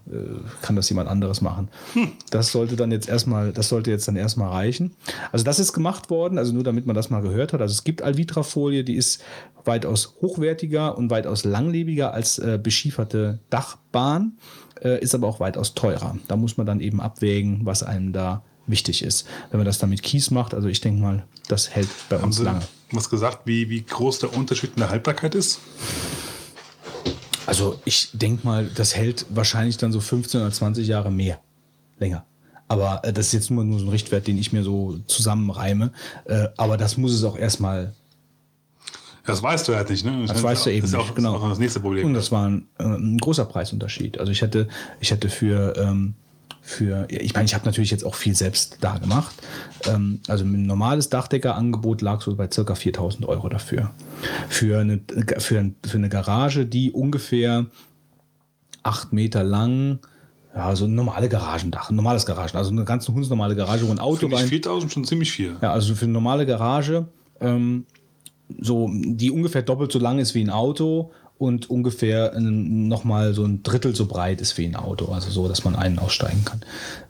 kann 0.63 0.75
das 0.75 0.89
jemand 0.89 1.07
anderes 1.07 1.41
machen. 1.41 1.69
Hm. 1.93 2.11
Das 2.31 2.51
sollte 2.51 2.75
dann 2.75 2.91
jetzt 2.91 3.07
erstmal, 3.07 3.53
das 3.53 3.69
sollte 3.69 3.91
jetzt 3.91 4.07
dann 4.07 4.15
erstmal 4.15 4.49
reichen. 4.49 4.95
Also 5.31 5.45
das 5.45 5.59
ist 5.59 5.73
gemacht 5.73 6.09
worden, 6.09 6.39
also 6.39 6.53
nur 6.53 6.63
damit 6.63 6.87
man 6.87 6.95
das 6.95 7.11
mal 7.11 7.21
gehört 7.21 7.53
hat. 7.53 7.61
Also 7.61 7.71
es 7.71 7.83
gibt 7.83 8.01
Alvitra-Folie, 8.01 8.83
die 8.83 8.95
ist 8.95 9.23
weitaus 9.63 10.15
hochwertiger 10.21 10.97
und 10.97 11.11
weitaus 11.11 11.45
langlebiger 11.45 12.13
als 12.13 12.39
äh, 12.39 12.59
beschieferte 12.61 13.39
Dachbahn, 13.51 14.37
äh, 14.81 14.99
ist 14.99 15.13
aber 15.13 15.27
auch 15.27 15.39
weitaus 15.39 15.75
teurer. 15.75 16.17
Da 16.27 16.35
muss 16.35 16.57
man 16.57 16.65
dann 16.65 16.79
eben 16.79 16.99
abwägen, 16.99 17.61
was 17.63 17.83
einem 17.83 18.11
da 18.11 18.43
wichtig 18.65 19.03
ist. 19.03 19.27
Wenn 19.51 19.59
man 19.59 19.65
das 19.65 19.77
dann 19.77 19.91
mit 19.91 20.01
Kies 20.01 20.31
macht, 20.31 20.55
also 20.55 20.67
ich 20.67 20.81
denke 20.81 20.99
mal, 20.99 21.23
das 21.47 21.69
hält 21.69 21.89
bei 22.09 22.15
Haben 22.15 22.25
uns 22.25 22.37
Sie 22.37 22.43
lange. 22.43 22.61
was 22.91 23.09
gesagt, 23.09 23.41
wie, 23.45 23.69
wie 23.69 23.83
groß 23.83 24.17
der 24.19 24.35
Unterschied 24.35 24.71
in 24.71 24.79
der 24.79 24.89
Haltbarkeit 24.89 25.35
ist? 25.35 25.59
Also 27.45 27.79
ich 27.85 28.09
denke 28.13 28.45
mal, 28.45 28.69
das 28.73 28.95
hält 28.95 29.25
wahrscheinlich 29.29 29.77
dann 29.77 29.91
so 29.91 29.99
15 29.99 30.41
oder 30.41 30.51
20 30.51 30.87
Jahre 30.87 31.11
mehr. 31.11 31.39
Länger. 31.99 32.25
Aber 32.67 33.01
äh, 33.03 33.13
das 33.13 33.27
ist 33.27 33.33
jetzt 33.33 33.51
nur, 33.51 33.63
nur 33.63 33.79
so 33.79 33.85
ein 33.85 33.89
Richtwert, 33.89 34.27
den 34.27 34.37
ich 34.37 34.53
mir 34.53 34.63
so 34.63 34.99
zusammenreime. 35.07 35.91
Äh, 36.25 36.47
aber 36.57 36.77
das 36.77 36.97
muss 36.97 37.13
es 37.13 37.23
auch 37.23 37.37
erstmal. 37.37 37.93
Das 39.25 39.41
weißt 39.41 39.67
du 39.67 39.75
halt 39.75 39.89
nicht, 39.89 40.05
ne? 40.05 40.25
Das 40.27 40.43
weißt 40.43 40.65
du 40.65 40.69
eben 40.71 40.85
nicht, 40.85 40.95
auch, 40.95 41.15
genau. 41.15 41.33
Das, 41.33 41.39
ist 41.39 41.45
auch 41.45 41.49
das 41.49 41.59
nächste 41.59 41.79
Problem. 41.79 42.07
Und 42.07 42.13
das 42.13 42.31
war 42.31 42.47
ein, 42.47 42.67
äh, 42.77 42.83
ein 42.83 43.17
großer 43.17 43.45
Preisunterschied. 43.45 44.19
Also 44.19 44.31
ich 44.31 44.41
hätte, 44.41 44.67
ich 44.99 45.11
hätte 45.11 45.29
für, 45.29 45.75
ähm, 45.77 46.15
für 46.65 47.07
ich 47.09 47.33
meine, 47.33 47.45
ich 47.45 47.53
habe 47.53 47.65
natürlich 47.65 47.91
jetzt 47.91 48.05
auch 48.05 48.15
viel 48.15 48.35
selbst 48.35 48.77
da 48.79 48.97
gemacht. 48.97 49.35
Ähm, 49.85 50.21
also 50.29 50.45
ein 50.45 50.65
normales 50.65 51.09
Dachdeckerangebot 51.09 52.01
lag 52.01 52.21
so 52.21 52.33
bei 52.35 52.49
circa 52.49 52.73
4000 52.73 53.27
Euro 53.27 53.49
dafür. 53.49 53.91
Für 54.47 54.79
eine, 54.79 55.01
für, 55.39 55.71
für 55.85 55.97
eine 55.97 56.09
Garage, 56.09 56.65
die 56.65 56.91
ungefähr 56.91 57.65
acht 58.81 59.11
Meter 59.11 59.43
lang, 59.43 59.99
ja, 60.55 60.73
so 60.75 60.85
ein 60.85 60.95
normale 60.95 61.27
Garagendach, 61.27 61.89
ein 61.89 61.95
normales 61.97 62.25
Garagen, 62.25 62.55
also 62.55 62.71
eine 62.71 62.85
ganz 62.85 63.07
hundsnormale 63.09 63.55
Garage, 63.55 63.85
wo 63.85 63.91
ein 63.91 63.99
Auto 63.99 64.27
rein. 64.27 64.47
4000 64.47 64.91
schon 64.91 65.03
ziemlich 65.03 65.31
viel. 65.33 65.57
Ja, 65.61 65.73
also 65.73 65.95
für 65.95 66.05
eine 66.05 66.13
normale 66.13 66.45
Garage, 66.45 67.07
ähm, 67.41 67.85
so, 68.59 68.89
die 68.93 69.31
ungefähr 69.31 69.63
doppelt 69.63 69.91
so 69.91 69.99
lang 69.99 70.19
ist 70.19 70.33
wie 70.33 70.43
ein 70.43 70.49
Auto 70.49 71.11
und 71.37 71.69
ungefähr 71.69 72.39
nochmal 72.39 73.33
so 73.33 73.43
ein 73.43 73.63
Drittel 73.63 73.95
so 73.95 74.05
breit 74.05 74.39
ist 74.39 74.57
wie 74.57 74.65
ein 74.65 74.75
Auto. 74.75 75.11
Also 75.11 75.29
so, 75.29 75.47
dass 75.47 75.65
man 75.65 75.75
einen 75.75 75.99
aussteigen 75.99 76.45
kann. 76.45 76.61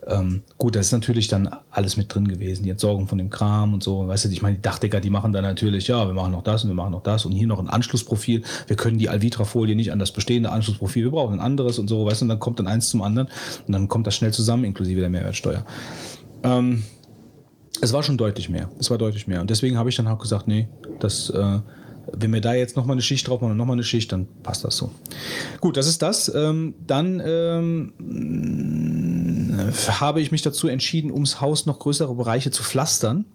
Ähm, 0.08 0.44
gut, 0.58 0.76
das 0.76 0.88
ist 0.88 0.91
natürlich 0.91 1.28
dann 1.28 1.50
alles 1.70 1.98
mit 1.98 2.14
drin 2.14 2.28
gewesen. 2.28 2.64
Die 2.64 2.70
Entsorgung 2.70 3.08
von 3.08 3.18
dem 3.18 3.30
Kram 3.30 3.74
und 3.74 3.84
so. 3.84 4.08
Weißt 4.08 4.26
du, 4.26 4.30
ich 4.30 4.41
meine, 4.41 4.56
die 4.56 4.62
Dachdecker, 4.62 5.02
die 5.02 5.10
machen 5.10 5.34
dann 5.34 5.44
natürlich, 5.44 5.88
ja, 5.88 6.08
wir 6.08 6.14
machen 6.14 6.32
noch 6.32 6.44
das 6.44 6.64
und 6.64 6.70
wir 6.70 6.76
machen 6.76 6.91
noch 6.91 7.04
das 7.04 7.26
und 7.26 7.34
hier 7.34 7.48
noch 7.48 7.60
ein 7.60 7.70
Anschlussprofil. 7.70 8.44
Wir 8.68 8.76
können 8.76 8.98
die 8.98 9.10
Alvitra-Folie 9.10 9.76
nicht 9.76 9.91
an 9.91 10.00
das 10.00 10.12
bestehende 10.12 10.52
Anschlussprofil, 10.52 11.04
wir 11.04 11.12
brauchen 11.12 11.36
ein 11.36 11.40
anderes 11.40 11.78
und 11.78 11.88
so, 11.88 12.06
weißt 12.06 12.22
du, 12.22 12.26
und 12.26 12.30
dann 12.30 12.40
kommt 12.40 12.60
dann 12.60 12.68
eins 12.68 12.90
zum 12.90 13.02
anderen 13.02 13.28
und 13.68 13.74
dann 13.74 13.88
kommt 13.88 14.08
das 14.08 14.16
schnell 14.16 14.34
zusammen, 14.34 14.64
inklusive 14.64 15.00
der 15.00 15.10
Mehrwertsteuer. 15.10 15.66
Ähm, 16.44 16.84
es 17.82 17.91
war 17.94 18.04
schon 18.04 18.18
deutlich 18.18 18.50
mehr. 18.50 18.70
Es 18.80 18.90
war 18.90 18.98
deutlich 18.98 19.28
mehr. 19.28 19.41
Und 19.41 19.50
deswegen 19.50 19.78
habe 19.78 19.90
ich 19.90 19.95
dann 19.95 20.08
auch 20.08 20.20
gesagt, 20.20 20.48
nee, 20.48 20.68
das, 21.00 21.30
äh, 21.30 21.60
wenn 22.12 22.34
wir 22.34 22.42
da 22.42 22.54
jetzt 22.54 22.76
nochmal 22.76 22.96
eine 22.96 23.02
Schicht 23.02 23.28
drauf 23.28 23.42
machen 23.42 23.52
und 23.52 23.58
nochmal 23.58 23.76
eine 23.76 23.84
Schicht, 23.84 24.12
dann 24.12 24.28
passt 24.44 24.64
das 24.64 24.78
so. 24.78 24.92
Gut, 25.60 25.78
das 25.78 25.88
ist 25.88 26.02
das. 26.02 26.34
Ähm, 26.34 26.76
dann 26.86 27.22
ähm, 27.26 27.94
habe 29.99 30.22
ich 30.22 30.31
mich 30.31 30.41
dazu 30.41 30.68
entschieden, 30.68 31.11
ums 31.11 31.41
Haus 31.41 31.65
noch 31.65 31.80
größere 31.80 32.14
Bereiche 32.15 32.52
zu 32.52 32.64
pflastern. 32.64 33.26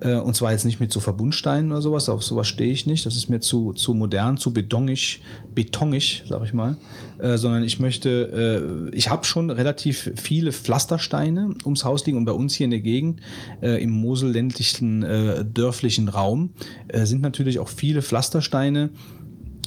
Äh, 0.00 0.16
und 0.16 0.34
zwar 0.34 0.52
jetzt 0.52 0.64
nicht 0.64 0.80
mit 0.80 0.92
so 0.92 1.00
Verbundsteinen 1.00 1.70
oder 1.72 1.82
sowas, 1.82 2.08
auf 2.08 2.22
sowas 2.22 2.48
stehe 2.48 2.72
ich 2.72 2.86
nicht. 2.86 3.06
Das 3.06 3.16
ist 3.16 3.28
mir 3.28 3.40
zu, 3.40 3.72
zu 3.72 3.94
modern, 3.94 4.36
zu 4.36 4.52
betonig, 4.52 5.22
betonig, 5.54 6.24
sag 6.28 6.44
ich 6.44 6.52
mal. 6.52 6.76
Äh, 7.18 7.36
sondern 7.36 7.64
ich 7.64 7.78
möchte, 7.80 8.90
äh, 8.90 8.96
ich 8.96 9.10
habe 9.10 9.24
schon 9.24 9.50
relativ 9.50 10.10
viele 10.16 10.52
Pflastersteine 10.52 11.54
ums 11.64 11.84
Haus 11.84 12.06
liegen 12.06 12.18
und 12.18 12.24
bei 12.24 12.32
uns 12.32 12.54
hier 12.54 12.64
in 12.64 12.70
der 12.70 12.80
Gegend, 12.80 13.20
äh, 13.60 13.82
im 13.82 13.90
moselländlichen, 13.90 15.02
äh, 15.02 15.44
dörflichen 15.44 16.08
Raum, 16.08 16.50
äh, 16.88 17.04
sind 17.04 17.20
natürlich 17.20 17.58
auch 17.58 17.68
viele 17.68 18.02
Pflastersteine, 18.02 18.90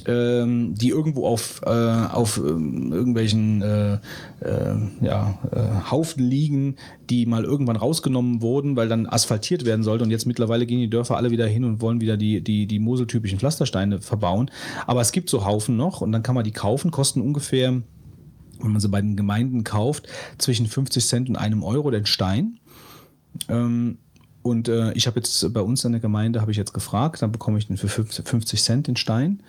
ähm, 0.06 0.74
die 0.74 0.88
irgendwo 0.88 1.26
auf, 1.26 1.60
äh, 1.64 1.68
auf 1.68 2.38
ähm, 2.38 2.92
irgendwelchen 2.92 3.62
äh, 3.62 3.94
äh, 4.40 4.74
ja, 5.00 5.38
äh, 5.50 5.90
Haufen 5.90 6.22
liegen, 6.28 6.76
die 7.10 7.26
mal 7.26 7.44
irgendwann 7.44 7.76
rausgenommen 7.76 8.42
wurden, 8.42 8.76
weil 8.76 8.88
dann 8.88 9.06
asphaltiert 9.06 9.64
werden 9.64 9.82
sollte. 9.82 10.04
Und 10.04 10.10
jetzt 10.10 10.26
mittlerweile 10.26 10.66
gehen 10.66 10.80
die 10.80 10.90
Dörfer 10.90 11.16
alle 11.16 11.30
wieder 11.30 11.46
hin 11.46 11.64
und 11.64 11.80
wollen 11.80 12.00
wieder 12.00 12.16
die, 12.16 12.42
die, 12.42 12.66
die 12.66 12.78
moseltypischen 12.78 13.38
Pflastersteine 13.38 14.00
verbauen. 14.00 14.50
Aber 14.86 15.00
es 15.00 15.12
gibt 15.12 15.30
so 15.30 15.44
Haufen 15.44 15.76
noch 15.76 16.00
und 16.00 16.12
dann 16.12 16.22
kann 16.22 16.34
man 16.34 16.44
die 16.44 16.52
kaufen, 16.52 16.90
kosten 16.90 17.20
ungefähr, 17.20 17.70
wenn 17.70 18.72
man 18.72 18.80
sie 18.80 18.88
bei 18.88 19.00
den 19.00 19.16
Gemeinden 19.16 19.64
kauft, 19.64 20.06
zwischen 20.38 20.66
50 20.66 21.04
Cent 21.06 21.28
und 21.28 21.36
einem 21.36 21.62
Euro 21.62 21.90
den 21.90 22.06
Stein. 22.06 22.58
Ähm, 23.48 23.98
und 24.42 24.68
äh, 24.68 24.92
ich 24.92 25.06
habe 25.06 25.20
jetzt 25.20 25.54
bei 25.54 25.62
uns 25.62 25.84
in 25.86 25.92
der 25.92 26.02
Gemeinde, 26.02 26.42
habe 26.42 26.50
ich 26.50 26.58
jetzt 26.58 26.74
gefragt, 26.74 27.22
dann 27.22 27.32
bekomme 27.32 27.56
ich 27.56 27.66
den 27.66 27.78
für 27.78 27.88
50 27.88 28.62
Cent 28.62 28.86
den 28.86 28.96
Stein. 28.96 29.42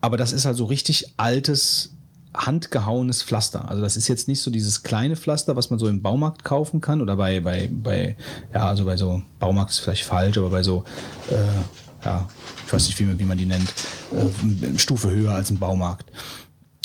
Aber 0.00 0.16
das 0.16 0.32
ist 0.32 0.44
halt 0.44 0.56
so 0.56 0.64
richtig 0.64 1.14
altes, 1.16 1.92
handgehauenes 2.34 3.22
Pflaster. 3.22 3.68
Also 3.68 3.82
das 3.82 3.96
ist 3.96 4.08
jetzt 4.08 4.28
nicht 4.28 4.40
so 4.40 4.50
dieses 4.50 4.82
kleine 4.82 5.16
Pflaster, 5.16 5.56
was 5.56 5.70
man 5.70 5.78
so 5.78 5.88
im 5.88 6.02
Baumarkt 6.02 6.44
kaufen 6.44 6.80
kann 6.80 7.00
oder 7.00 7.16
bei, 7.16 7.40
bei, 7.40 7.68
bei 7.72 8.16
ja, 8.54 8.68
also 8.68 8.84
bei 8.84 8.96
so, 8.96 9.22
Baumarkt 9.38 9.70
ist 9.70 9.80
vielleicht 9.80 10.04
falsch, 10.04 10.38
aber 10.38 10.50
bei 10.50 10.62
so, 10.62 10.84
äh, 11.30 12.04
ja, 12.04 12.28
ich 12.66 12.72
weiß 12.72 12.86
nicht, 12.86 12.98
wie 13.00 13.18
wie 13.18 13.24
man 13.24 13.38
die 13.38 13.46
nennt, 13.46 13.72
äh, 14.12 14.78
Stufe 14.78 15.10
höher 15.10 15.32
als 15.32 15.50
ein 15.50 15.58
Baumarkt. 15.58 16.10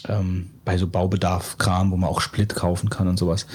Ähm, 0.07 0.49
bei 0.65 0.77
so 0.77 0.87
Baubedarf-Kram, 0.87 1.91
wo 1.91 1.97
man 1.97 2.09
auch 2.09 2.21
Split 2.21 2.55
kaufen 2.55 2.89
kann 2.89 3.07
und 3.07 3.17
sowas. 3.17 3.45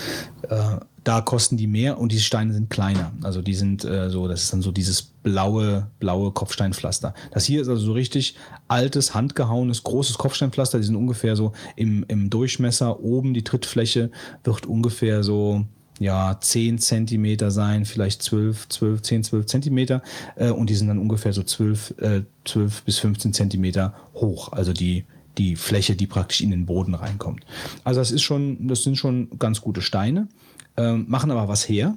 Äh, 0.48 0.78
da 1.04 1.22
kosten 1.22 1.56
die 1.56 1.66
mehr 1.66 1.98
und 1.98 2.12
die 2.12 2.20
Steine 2.20 2.52
sind 2.52 2.68
kleiner. 2.68 3.12
Also 3.22 3.40
die 3.40 3.54
sind 3.54 3.82
äh, 3.84 4.10
so, 4.10 4.28
das 4.28 4.42
ist 4.44 4.52
dann 4.52 4.60
so 4.60 4.72
dieses 4.72 5.00
blaue, 5.02 5.86
blaue 6.00 6.32
Kopfsteinpflaster. 6.32 7.14
Das 7.32 7.46
hier 7.46 7.62
ist 7.62 7.68
also 7.68 7.82
so 7.82 7.92
richtig 7.92 8.36
altes, 8.68 9.14
handgehauenes, 9.14 9.84
großes 9.84 10.18
Kopfsteinpflaster. 10.18 10.78
Die 10.78 10.84
sind 10.84 10.96
ungefähr 10.96 11.34
so 11.34 11.52
im, 11.76 12.04
im 12.08 12.28
Durchmesser. 12.28 13.00
Oben 13.00 13.32
die 13.32 13.42
Trittfläche 13.42 14.10
wird 14.44 14.66
ungefähr 14.66 15.22
so 15.22 15.64
ja, 15.98 16.36
10 16.38 16.78
Zentimeter 16.78 17.50
sein, 17.50 17.84
vielleicht 17.84 18.22
12, 18.22 18.68
12, 18.68 19.02
10, 19.02 19.24
12 19.24 19.46
Zentimeter. 19.46 20.02
Äh, 20.36 20.50
und 20.50 20.70
die 20.70 20.74
sind 20.74 20.88
dann 20.88 20.98
ungefähr 20.98 21.32
so 21.32 21.42
12, 21.42 21.94
äh, 21.98 22.22
12 22.44 22.82
bis 22.82 22.98
15 22.98 23.32
Zentimeter 23.32 23.94
hoch. 24.14 24.52
Also 24.52 24.72
die, 24.72 25.04
die 25.39 25.56
Fläche, 25.56 25.97
die 25.97 26.06
praktisch 26.06 26.40
in 26.40 26.51
den 26.51 26.66
Boden 26.66 26.94
reinkommt. 26.94 27.44
Also 27.85 28.01
das 28.01 28.10
ist 28.10 28.23
schon, 28.23 28.69
das 28.69 28.82
sind 28.82 28.97
schon 28.97 29.39
ganz 29.39 29.60
gute 29.60 29.81
Steine 29.81 30.28
ähm, 30.78 31.06
machen 31.09 31.31
aber 31.31 31.48
was 31.48 31.69
her. 31.69 31.97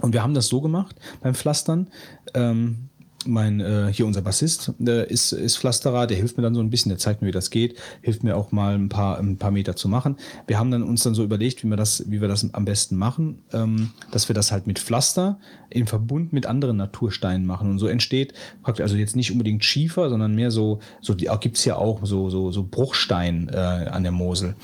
Und 0.00 0.12
wir 0.12 0.22
haben 0.22 0.34
das 0.34 0.48
so 0.48 0.60
gemacht 0.60 0.96
beim 1.22 1.34
Pflastern. 1.34 1.88
Ähm, 2.34 2.90
mein, 3.26 3.60
äh, 3.60 3.92
hier 3.92 4.06
unser 4.06 4.22
Bassist 4.22 4.72
äh, 4.86 5.06
ist, 5.10 5.32
ist 5.32 5.58
Pflasterer, 5.58 6.06
der 6.06 6.16
hilft 6.16 6.36
mir 6.36 6.42
dann 6.42 6.54
so 6.54 6.60
ein 6.60 6.70
bisschen, 6.70 6.90
der 6.90 6.98
zeigt 6.98 7.22
mir, 7.22 7.28
wie 7.28 7.32
das 7.32 7.50
geht, 7.50 7.78
hilft 8.02 8.24
mir 8.24 8.36
auch 8.36 8.52
mal 8.52 8.74
ein 8.74 8.88
paar, 8.88 9.18
ein 9.18 9.36
paar 9.38 9.50
Meter 9.50 9.76
zu 9.76 9.88
machen. 9.88 10.16
Wir 10.46 10.58
haben 10.58 10.70
dann 10.70 10.82
uns 10.82 11.02
dann 11.02 11.14
so 11.14 11.24
überlegt, 11.24 11.64
wie 11.64 11.68
wir 11.68 11.76
das, 11.76 12.04
wie 12.10 12.20
wir 12.20 12.28
das 12.28 12.52
am 12.52 12.64
besten 12.64 12.96
machen, 12.96 13.42
ähm, 13.52 13.90
dass 14.10 14.28
wir 14.28 14.34
das 14.34 14.52
halt 14.52 14.66
mit 14.66 14.78
Pflaster 14.78 15.38
in 15.70 15.86
Verbund 15.86 16.32
mit 16.32 16.46
anderen 16.46 16.76
Natursteinen 16.76 17.46
machen. 17.46 17.70
Und 17.70 17.78
so 17.78 17.86
entsteht 17.86 18.34
praktisch, 18.62 18.82
also 18.82 18.96
jetzt 18.96 19.16
nicht 19.16 19.32
unbedingt 19.32 19.64
Schiefer, 19.64 20.08
sondern 20.08 20.34
mehr 20.34 20.50
so, 20.50 20.80
so 21.00 21.14
die 21.14 21.28
gibt's 21.40 21.64
ja 21.64 21.76
auch 21.76 22.00
so, 22.04 22.30
so, 22.30 22.52
so 22.52 22.64
Bruchstein 22.64 23.48
äh, 23.52 23.56
an 23.56 24.02
der 24.02 24.12
Mosel. 24.12 24.54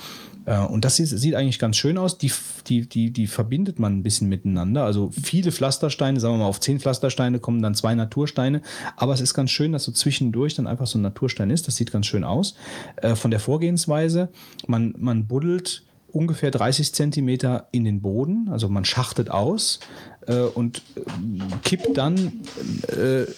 Äh, 0.46 0.58
und 0.58 0.84
das 0.84 0.96
sieht, 0.96 1.34
eigentlich 1.34 1.58
ganz 1.58 1.76
schön 1.76 1.98
aus. 1.98 2.18
Die, 2.18 2.32
die, 2.66 2.88
die, 2.88 3.12
die 3.12 3.26
verbindet 3.26 3.78
man 3.78 3.98
ein 3.98 4.02
bisschen 4.02 4.28
miteinander. 4.28 4.84
Also 4.84 5.10
viele 5.10 5.52
Pflastersteine, 5.52 6.20
sagen 6.20 6.34
wir 6.34 6.38
mal, 6.38 6.46
auf 6.46 6.60
zehn 6.60 6.80
Pflastersteine 6.80 7.38
kommen 7.38 7.62
dann 7.62 7.74
zwei 7.74 7.94
Natursteine. 7.94 8.62
Aber 8.96 9.14
es 9.14 9.20
ist 9.20 9.34
ganz 9.34 9.50
schön, 9.50 9.72
dass 9.72 9.84
so 9.84 9.92
zwischendurch 9.92 10.54
dann 10.54 10.66
einfach 10.66 10.86
so 10.86 10.98
ein 10.98 11.02
Naturstein 11.02 11.50
ist. 11.50 11.66
Das 11.66 11.76
sieht 11.76 11.92
ganz 11.92 12.06
schön 12.06 12.24
aus. 12.24 12.54
Äh, 12.96 13.14
von 13.14 13.30
der 13.30 13.40
Vorgehensweise, 13.40 14.30
man, 14.66 14.94
man 14.98 15.26
buddelt 15.26 15.84
ungefähr 16.12 16.50
30 16.50 16.92
Zentimeter 16.92 17.68
in 17.70 17.84
den 17.84 18.00
Boden, 18.00 18.48
also 18.50 18.68
man 18.68 18.84
schachtet 18.84 19.30
aus 19.30 19.78
äh, 20.26 20.40
und 20.40 20.82
kippt 21.62 21.96
dann 21.96 22.40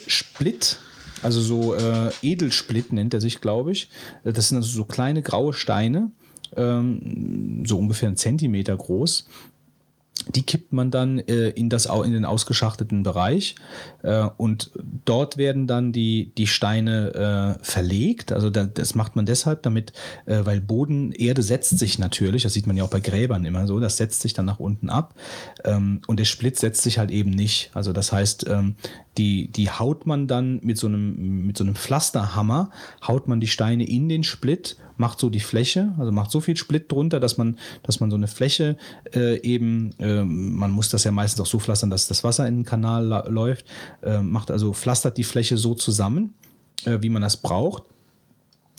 Split, 0.06 0.78
also 1.22 1.40
so 1.40 1.74
äh, 1.74 2.10
Edelsplit 2.22 2.92
nennt 2.92 3.14
er 3.14 3.20
sich, 3.20 3.40
glaube 3.40 3.72
ich. 3.72 3.88
Das 4.24 4.48
sind 4.48 4.56
also 4.56 4.68
so 4.68 4.84
kleine 4.84 5.22
graue 5.22 5.52
Steine, 5.52 6.10
ähm, 6.56 7.64
so 7.66 7.78
ungefähr 7.78 8.08
einen 8.08 8.16
Zentimeter 8.16 8.76
groß. 8.76 9.26
Die 10.28 10.42
kippt 10.42 10.72
man 10.72 10.92
dann 10.92 11.18
äh, 11.18 11.48
in, 11.48 11.68
das, 11.68 11.86
in 11.86 12.12
den 12.12 12.24
ausgeschachteten 12.24 13.02
Bereich 13.02 13.56
äh, 14.02 14.28
und 14.36 14.70
dort 15.04 15.36
werden 15.36 15.66
dann 15.66 15.90
die, 15.90 16.32
die 16.38 16.46
Steine 16.46 17.58
äh, 17.58 17.64
verlegt. 17.64 18.30
Also 18.30 18.48
da, 18.48 18.64
das 18.64 18.94
macht 18.94 19.16
man 19.16 19.26
deshalb, 19.26 19.62
damit, 19.62 19.92
äh, 20.26 20.40
weil 20.44 20.60
Boden, 20.60 21.10
Erde 21.10 21.42
setzt 21.42 21.76
sich 21.76 21.98
natürlich, 21.98 22.44
das 22.44 22.52
sieht 22.52 22.68
man 22.68 22.76
ja 22.76 22.84
auch 22.84 22.90
bei 22.90 23.00
Gräbern 23.00 23.44
immer 23.44 23.66
so, 23.66 23.80
das 23.80 23.96
setzt 23.96 24.20
sich 24.20 24.32
dann 24.32 24.44
nach 24.44 24.60
unten 24.60 24.90
ab 24.90 25.14
ähm, 25.64 26.02
und 26.06 26.20
der 26.20 26.24
Split 26.24 26.56
setzt 26.56 26.82
sich 26.82 26.98
halt 26.98 27.10
eben 27.10 27.30
nicht. 27.30 27.70
Also 27.74 27.92
das 27.92 28.12
heißt, 28.12 28.46
ähm, 28.48 28.76
die, 29.18 29.48
die 29.48 29.70
haut 29.70 30.06
man 30.06 30.28
dann 30.28 30.60
mit 30.62 30.78
so 30.78 30.86
einem, 30.86 31.46
mit 31.46 31.56
so 31.56 31.64
einem 31.64 31.74
Pflasterhammer, 31.74 32.70
haut 33.06 33.26
man 33.26 33.40
die 33.40 33.48
Steine 33.48 33.88
in 33.88 34.08
den 34.08 34.22
Split, 34.22 34.76
macht 35.02 35.18
so 35.18 35.30
die 35.30 35.40
Fläche, 35.40 35.92
also 35.98 36.12
macht 36.12 36.30
so 36.30 36.40
viel 36.40 36.56
Split 36.56 36.90
drunter, 36.92 37.18
dass 37.18 37.36
man, 37.36 37.58
dass 37.82 37.98
man 37.98 38.08
so 38.08 38.16
eine 38.16 38.28
Fläche 38.28 38.76
äh, 39.12 39.40
eben, 39.40 39.90
ähm, 39.98 40.54
man 40.54 40.70
muss 40.70 40.90
das 40.90 41.02
ja 41.02 41.10
meistens 41.10 41.40
auch 41.40 41.50
so 41.50 41.58
pflastern, 41.58 41.90
dass 41.90 42.06
das 42.06 42.22
Wasser 42.22 42.46
in 42.46 42.58
den 42.58 42.64
Kanal 42.64 43.26
läuft, 43.28 43.66
äh, 44.02 44.20
macht 44.22 44.52
also, 44.52 44.72
pflastert 44.72 45.18
die 45.18 45.24
Fläche 45.24 45.56
so 45.56 45.74
zusammen, 45.74 46.34
äh, 46.84 46.98
wie 47.00 47.08
man 47.08 47.20
das 47.20 47.36
braucht 47.36 47.82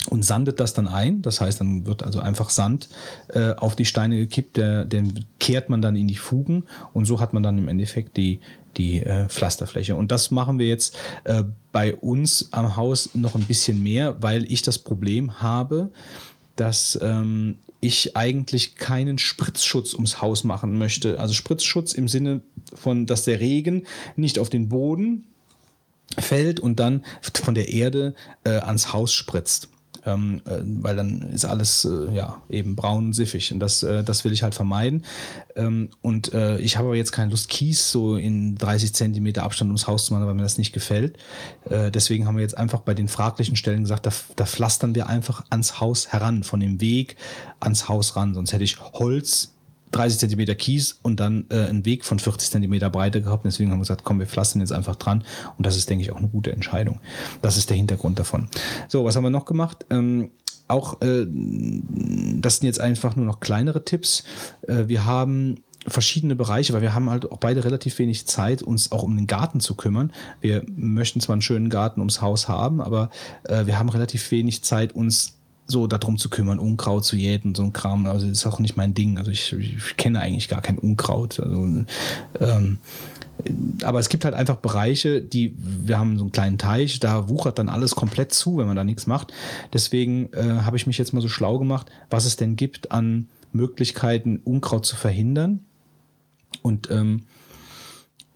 und 0.09 0.23
sandet 0.23 0.59
das 0.59 0.73
dann 0.73 0.87
ein. 0.87 1.21
Das 1.21 1.41
heißt, 1.41 1.59
dann 1.59 1.85
wird 1.85 2.03
also 2.03 2.19
einfach 2.19 2.49
Sand 2.49 2.89
äh, 3.29 3.53
auf 3.53 3.75
die 3.75 3.85
Steine 3.85 4.17
gekippt, 4.17 4.57
der, 4.57 4.85
den 4.85 5.25
kehrt 5.39 5.69
man 5.69 5.81
dann 5.81 5.95
in 5.95 6.07
die 6.07 6.15
Fugen 6.15 6.65
und 6.93 7.05
so 7.05 7.19
hat 7.19 7.33
man 7.33 7.43
dann 7.43 7.57
im 7.57 7.67
Endeffekt 7.67 8.17
die, 8.17 8.39
die 8.77 9.01
äh, 9.01 9.27
Pflasterfläche. 9.27 9.95
Und 9.95 10.11
das 10.11 10.31
machen 10.31 10.59
wir 10.59 10.67
jetzt 10.67 10.97
äh, 11.23 11.43
bei 11.71 11.95
uns 11.95 12.49
am 12.51 12.75
Haus 12.75 13.11
noch 13.13 13.35
ein 13.35 13.45
bisschen 13.45 13.81
mehr, 13.81 14.21
weil 14.21 14.51
ich 14.51 14.61
das 14.61 14.79
Problem 14.79 15.41
habe, 15.41 15.91
dass 16.55 16.99
ähm, 17.01 17.57
ich 17.79 18.15
eigentlich 18.15 18.75
keinen 18.75 19.17
Spritzschutz 19.17 19.93
ums 19.93 20.21
Haus 20.21 20.43
machen 20.43 20.77
möchte. 20.77 21.19
Also 21.19 21.33
Spritzschutz 21.33 21.93
im 21.93 22.07
Sinne 22.07 22.41
von, 22.73 23.05
dass 23.05 23.25
der 23.25 23.39
Regen 23.39 23.85
nicht 24.15 24.39
auf 24.39 24.49
den 24.49 24.69
Boden 24.69 25.25
fällt 26.17 26.59
und 26.59 26.79
dann 26.79 27.03
von 27.33 27.55
der 27.55 27.69
Erde 27.69 28.13
äh, 28.43 28.51
ans 28.51 28.93
Haus 28.93 29.13
spritzt. 29.13 29.69
Ähm, 30.05 30.41
äh, 30.45 30.59
weil 30.63 30.95
dann 30.95 31.21
ist 31.33 31.45
alles 31.45 31.85
äh, 31.85 32.13
ja 32.13 32.41
eben 32.49 32.75
braun 32.75 33.07
und 33.07 33.13
siffig 33.13 33.53
und 33.53 33.59
das, 33.59 33.83
äh, 33.83 34.03
das 34.03 34.25
will 34.25 34.33
ich 34.33 34.43
halt 34.43 34.53
vermeiden. 34.53 35.05
Ähm, 35.55 35.89
und 36.01 36.33
äh, 36.33 36.57
ich 36.57 36.77
habe 36.77 36.89
aber 36.89 36.97
jetzt 36.97 37.11
keine 37.11 37.31
Lust, 37.31 37.47
Kies 37.49 37.91
so 37.91 38.17
in 38.17 38.55
30 38.55 38.93
Zentimeter 38.93 39.43
Abstand 39.43 39.69
ums 39.69 39.87
Haus 39.87 40.05
zu 40.05 40.13
machen, 40.13 40.27
weil 40.27 40.33
mir 40.33 40.43
das 40.43 40.57
nicht 40.57 40.73
gefällt. 40.73 41.17
Äh, 41.69 41.89
deswegen 41.91 42.27
haben 42.27 42.35
wir 42.35 42.41
jetzt 42.41 42.57
einfach 42.57 42.81
bei 42.81 42.93
den 42.93 43.07
fraglichen 43.07 43.55
Stellen 43.55 43.83
gesagt, 43.83 44.05
da, 44.05 44.11
da 44.35 44.45
pflastern 44.45 44.93
wir 44.93 45.07
einfach 45.07 45.45
ans 45.49 45.79
Haus 45.79 46.09
heran, 46.09 46.43
von 46.43 46.59
dem 46.59 46.81
Weg 46.81 47.15
ans 47.59 47.87
Haus 47.87 48.15
ran. 48.15 48.33
Sonst 48.33 48.51
hätte 48.51 48.63
ich 48.63 48.79
Holz 48.79 49.52
30 49.93 50.19
Zentimeter 50.19 50.55
Kies 50.55 50.99
und 51.01 51.19
dann 51.19 51.45
äh, 51.49 51.65
einen 51.65 51.85
Weg 51.85 52.05
von 52.05 52.19
40 52.19 52.51
Zentimeter 52.51 52.89
Breite 52.89 53.21
gehabt. 53.21 53.45
Deswegen 53.45 53.71
haben 53.71 53.77
wir 53.77 53.83
gesagt, 53.83 54.03
komm, 54.03 54.19
wir 54.19 54.27
pflastern 54.27 54.61
jetzt 54.61 54.73
einfach 54.73 54.95
dran. 54.95 55.23
Und 55.57 55.65
das 55.65 55.77
ist, 55.77 55.89
denke 55.89 56.03
ich, 56.03 56.11
auch 56.11 56.17
eine 56.17 56.27
gute 56.27 56.51
Entscheidung. 56.51 56.99
Das 57.41 57.57
ist 57.57 57.69
der 57.69 57.77
Hintergrund 57.77 58.19
davon. 58.19 58.49
So, 58.87 59.05
was 59.05 59.15
haben 59.15 59.23
wir 59.23 59.29
noch 59.29 59.45
gemacht? 59.45 59.85
Ähm, 59.89 60.31
auch, 60.67 61.01
äh, 61.01 61.25
das 61.27 62.57
sind 62.57 62.67
jetzt 62.67 62.81
einfach 62.81 63.15
nur 63.15 63.25
noch 63.25 63.39
kleinere 63.39 63.85
Tipps. 63.85 64.23
Äh, 64.67 64.87
wir 64.87 65.05
haben 65.05 65.63
verschiedene 65.87 66.35
Bereiche, 66.35 66.73
weil 66.73 66.81
wir 66.81 66.93
haben 66.93 67.09
halt 67.09 67.29
auch 67.31 67.37
beide 67.37 67.65
relativ 67.65 67.99
wenig 67.99 68.25
Zeit, 68.27 68.61
uns 68.61 68.91
auch 68.91 69.03
um 69.03 69.15
den 69.15 69.27
Garten 69.27 69.59
zu 69.59 69.75
kümmern. 69.75 70.11
Wir 70.41 70.63
möchten 70.75 71.19
zwar 71.19 71.33
einen 71.33 71.41
schönen 71.41 71.69
Garten 71.69 71.99
ums 71.99 72.21
Haus 72.21 72.47
haben, 72.47 72.81
aber 72.81 73.09
äh, 73.43 73.65
wir 73.65 73.77
haben 73.77 73.89
relativ 73.89 74.31
wenig 74.31 74.63
Zeit, 74.63 74.93
uns 74.93 75.39
so 75.65 75.87
darum 75.87 76.17
zu 76.17 76.29
kümmern, 76.29 76.59
Unkraut 76.59 77.05
zu 77.05 77.15
jäten, 77.15 77.55
so 77.55 77.63
ein 77.63 77.73
Kram. 77.73 78.05
Also 78.05 78.27
ist 78.27 78.45
auch 78.45 78.59
nicht 78.59 78.77
mein 78.77 78.93
Ding. 78.93 79.17
Also 79.17 79.31
ich, 79.31 79.53
ich 79.53 79.97
kenne 79.97 80.19
eigentlich 80.19 80.49
gar 80.49 80.61
kein 80.61 80.77
Unkraut. 80.77 81.39
Also, 81.39 81.85
ähm, 82.39 82.77
aber 83.83 83.99
es 83.99 84.09
gibt 84.09 84.25
halt 84.25 84.35
einfach 84.35 84.57
Bereiche, 84.57 85.21
die, 85.21 85.55
wir 85.57 85.97
haben 85.97 86.17
so 86.17 86.25
einen 86.25 86.31
kleinen 86.31 86.57
Teich, 86.57 86.99
da 86.99 87.29
wuchert 87.29 87.59
dann 87.59 87.69
alles 87.69 87.95
komplett 87.95 88.33
zu, 88.33 88.57
wenn 88.57 88.67
man 88.67 88.75
da 88.75 88.83
nichts 88.83 89.07
macht. 89.07 89.33
Deswegen 89.73 90.31
äh, 90.33 90.61
habe 90.61 90.77
ich 90.77 90.87
mich 90.87 90.97
jetzt 90.97 91.13
mal 91.13 91.21
so 91.21 91.29
schlau 91.29 91.57
gemacht, 91.59 91.87
was 92.09 92.25
es 92.25 92.35
denn 92.35 92.55
gibt 92.55 92.91
an 92.91 93.27
Möglichkeiten, 93.51 94.39
Unkraut 94.43 94.85
zu 94.85 94.95
verhindern. 94.95 95.61
Und 96.61 96.91
ähm, 96.91 97.23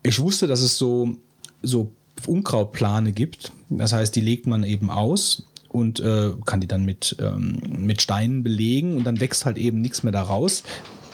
ich 0.04 0.20
wusste, 0.20 0.48
dass 0.48 0.62
es 0.62 0.78
so, 0.78 1.16
so 1.62 1.92
Unkrautplane 2.26 3.12
gibt. 3.12 3.52
Das 3.70 3.94
heißt, 3.94 4.16
die 4.16 4.22
legt 4.22 4.48
man 4.48 4.64
eben 4.64 4.90
aus 4.90 5.47
und 5.70 6.00
äh, 6.00 6.32
kann 6.46 6.62
die 6.62 6.68
dann 6.68 6.86
mit, 6.86 7.16
ähm, 7.20 7.60
mit 7.78 8.02
Steinen 8.02 8.44
belegen 8.44 8.98
und 8.98 9.04
dann 9.04 9.20
wächst 9.20 9.46
halt 9.46 9.58
eben 9.58 9.82
nichts 9.82 10.04
mehr 10.04 10.14
daraus. 10.14 10.64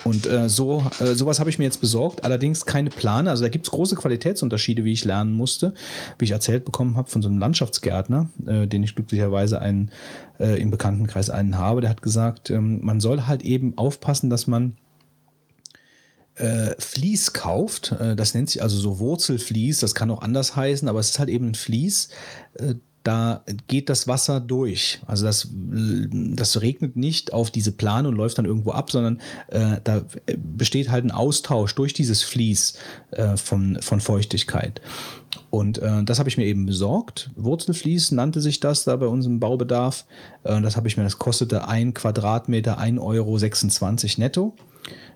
Und 0.03 0.27
äh, 0.27 0.49
so 0.49 0.83
äh, 0.99 1.13
sowas 1.13 1.39
habe 1.39 1.49
ich 1.49 1.59
mir 1.59 1.65
jetzt 1.65 1.79
besorgt, 1.79 2.23
allerdings 2.25 2.65
keine 2.65 2.89
Plane. 2.89 3.29
Also 3.29 3.43
da 3.43 3.49
gibt 3.49 3.65
es 3.65 3.71
große 3.71 3.95
Qualitätsunterschiede, 3.95 4.83
wie 4.83 4.91
ich 4.91 5.05
lernen 5.05 5.33
musste, 5.33 5.73
wie 6.17 6.25
ich 6.25 6.31
erzählt 6.31 6.65
bekommen 6.65 6.97
habe 6.97 7.09
von 7.09 7.21
so 7.21 7.29
einem 7.29 7.39
Landschaftsgärtner, 7.39 8.29
äh, 8.45 8.67
den 8.67 8.83
ich 8.83 8.95
glücklicherweise 8.95 9.61
einen, 9.61 9.91
äh, 10.39 10.61
im 10.61 10.71
Bekanntenkreis 10.71 11.29
einen 11.29 11.57
habe. 11.57 11.81
Der 11.81 11.89
hat 11.89 12.01
gesagt, 12.01 12.49
ähm, 12.49 12.79
man 12.83 12.99
soll 12.99 13.23
halt 13.23 13.43
eben 13.43 13.77
aufpassen, 13.77 14.29
dass 14.29 14.47
man 14.47 14.75
äh, 16.35 16.75
Vlies 16.79 17.33
kauft. 17.33 17.93
Äh, 17.93 18.15
das 18.15 18.33
nennt 18.33 18.49
sich 18.49 18.61
also 18.61 18.77
so 18.77 18.99
Wurzelvlies, 18.99 19.79
das 19.79 19.95
kann 19.95 20.11
auch 20.11 20.21
anders 20.21 20.55
heißen, 20.55 20.87
aber 20.87 20.99
es 20.99 21.11
ist 21.11 21.19
halt 21.19 21.29
eben 21.29 21.49
ein 21.49 21.55
Vlies. 21.55 22.09
Äh, 22.55 22.75
da 23.03 23.43
geht 23.67 23.89
das 23.89 24.07
Wasser 24.07 24.39
durch. 24.39 25.01
Also 25.05 25.25
das, 25.25 25.49
das 25.51 26.61
regnet 26.61 26.95
nicht 26.95 27.33
auf 27.33 27.51
diese 27.51 27.73
Plane 27.73 28.07
und 28.07 28.15
läuft 28.15 28.37
dann 28.37 28.45
irgendwo 28.45 28.71
ab, 28.71 28.91
sondern 28.91 29.19
äh, 29.47 29.77
da 29.83 30.03
besteht 30.37 30.89
halt 30.89 31.03
ein 31.03 31.11
Austausch 31.11 31.75
durch 31.75 31.93
dieses 31.93 32.23
Vlies 32.23 32.75
äh, 33.11 33.35
von, 33.35 33.77
von 33.81 33.99
Feuchtigkeit. 33.99 34.81
Und 35.49 35.79
äh, 35.79 36.03
das 36.03 36.19
habe 36.19 36.29
ich 36.29 36.37
mir 36.37 36.45
eben 36.45 36.65
besorgt. 36.65 37.29
Wurzelvlies 37.35 38.11
nannte 38.11 38.39
sich 38.39 38.59
das 38.59 38.85
da 38.85 38.95
bei 38.95 39.07
unserem 39.07 39.39
Baubedarf. 39.39 40.05
Äh, 40.43 40.61
das 40.61 40.77
habe 40.77 40.87
ich 40.87 40.95
mir, 40.95 41.03
das 41.03 41.19
kostete 41.19 41.67
ein 41.67 41.93
Quadratmeter 41.93 42.79
1,26 42.79 42.99
Euro 43.01 43.37
netto. 44.17 44.55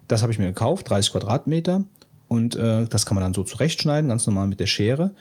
Das 0.08 0.22
habe 0.22 0.32
ich 0.32 0.40
mir 0.40 0.48
gekauft, 0.48 0.90
30 0.90 1.14
Quadratmeter. 1.14 1.86
Und 2.28 2.56
äh, 2.58 2.86
das 2.88 3.06
kann 3.06 3.16
man 3.16 3.24
dann 3.24 3.34
so 3.34 3.44
zurechtschneiden, 3.44 4.10
ganz 4.10 4.28
normal 4.28 4.48
mit 4.48 4.60
der 4.60 4.68
Schere. 4.68 5.12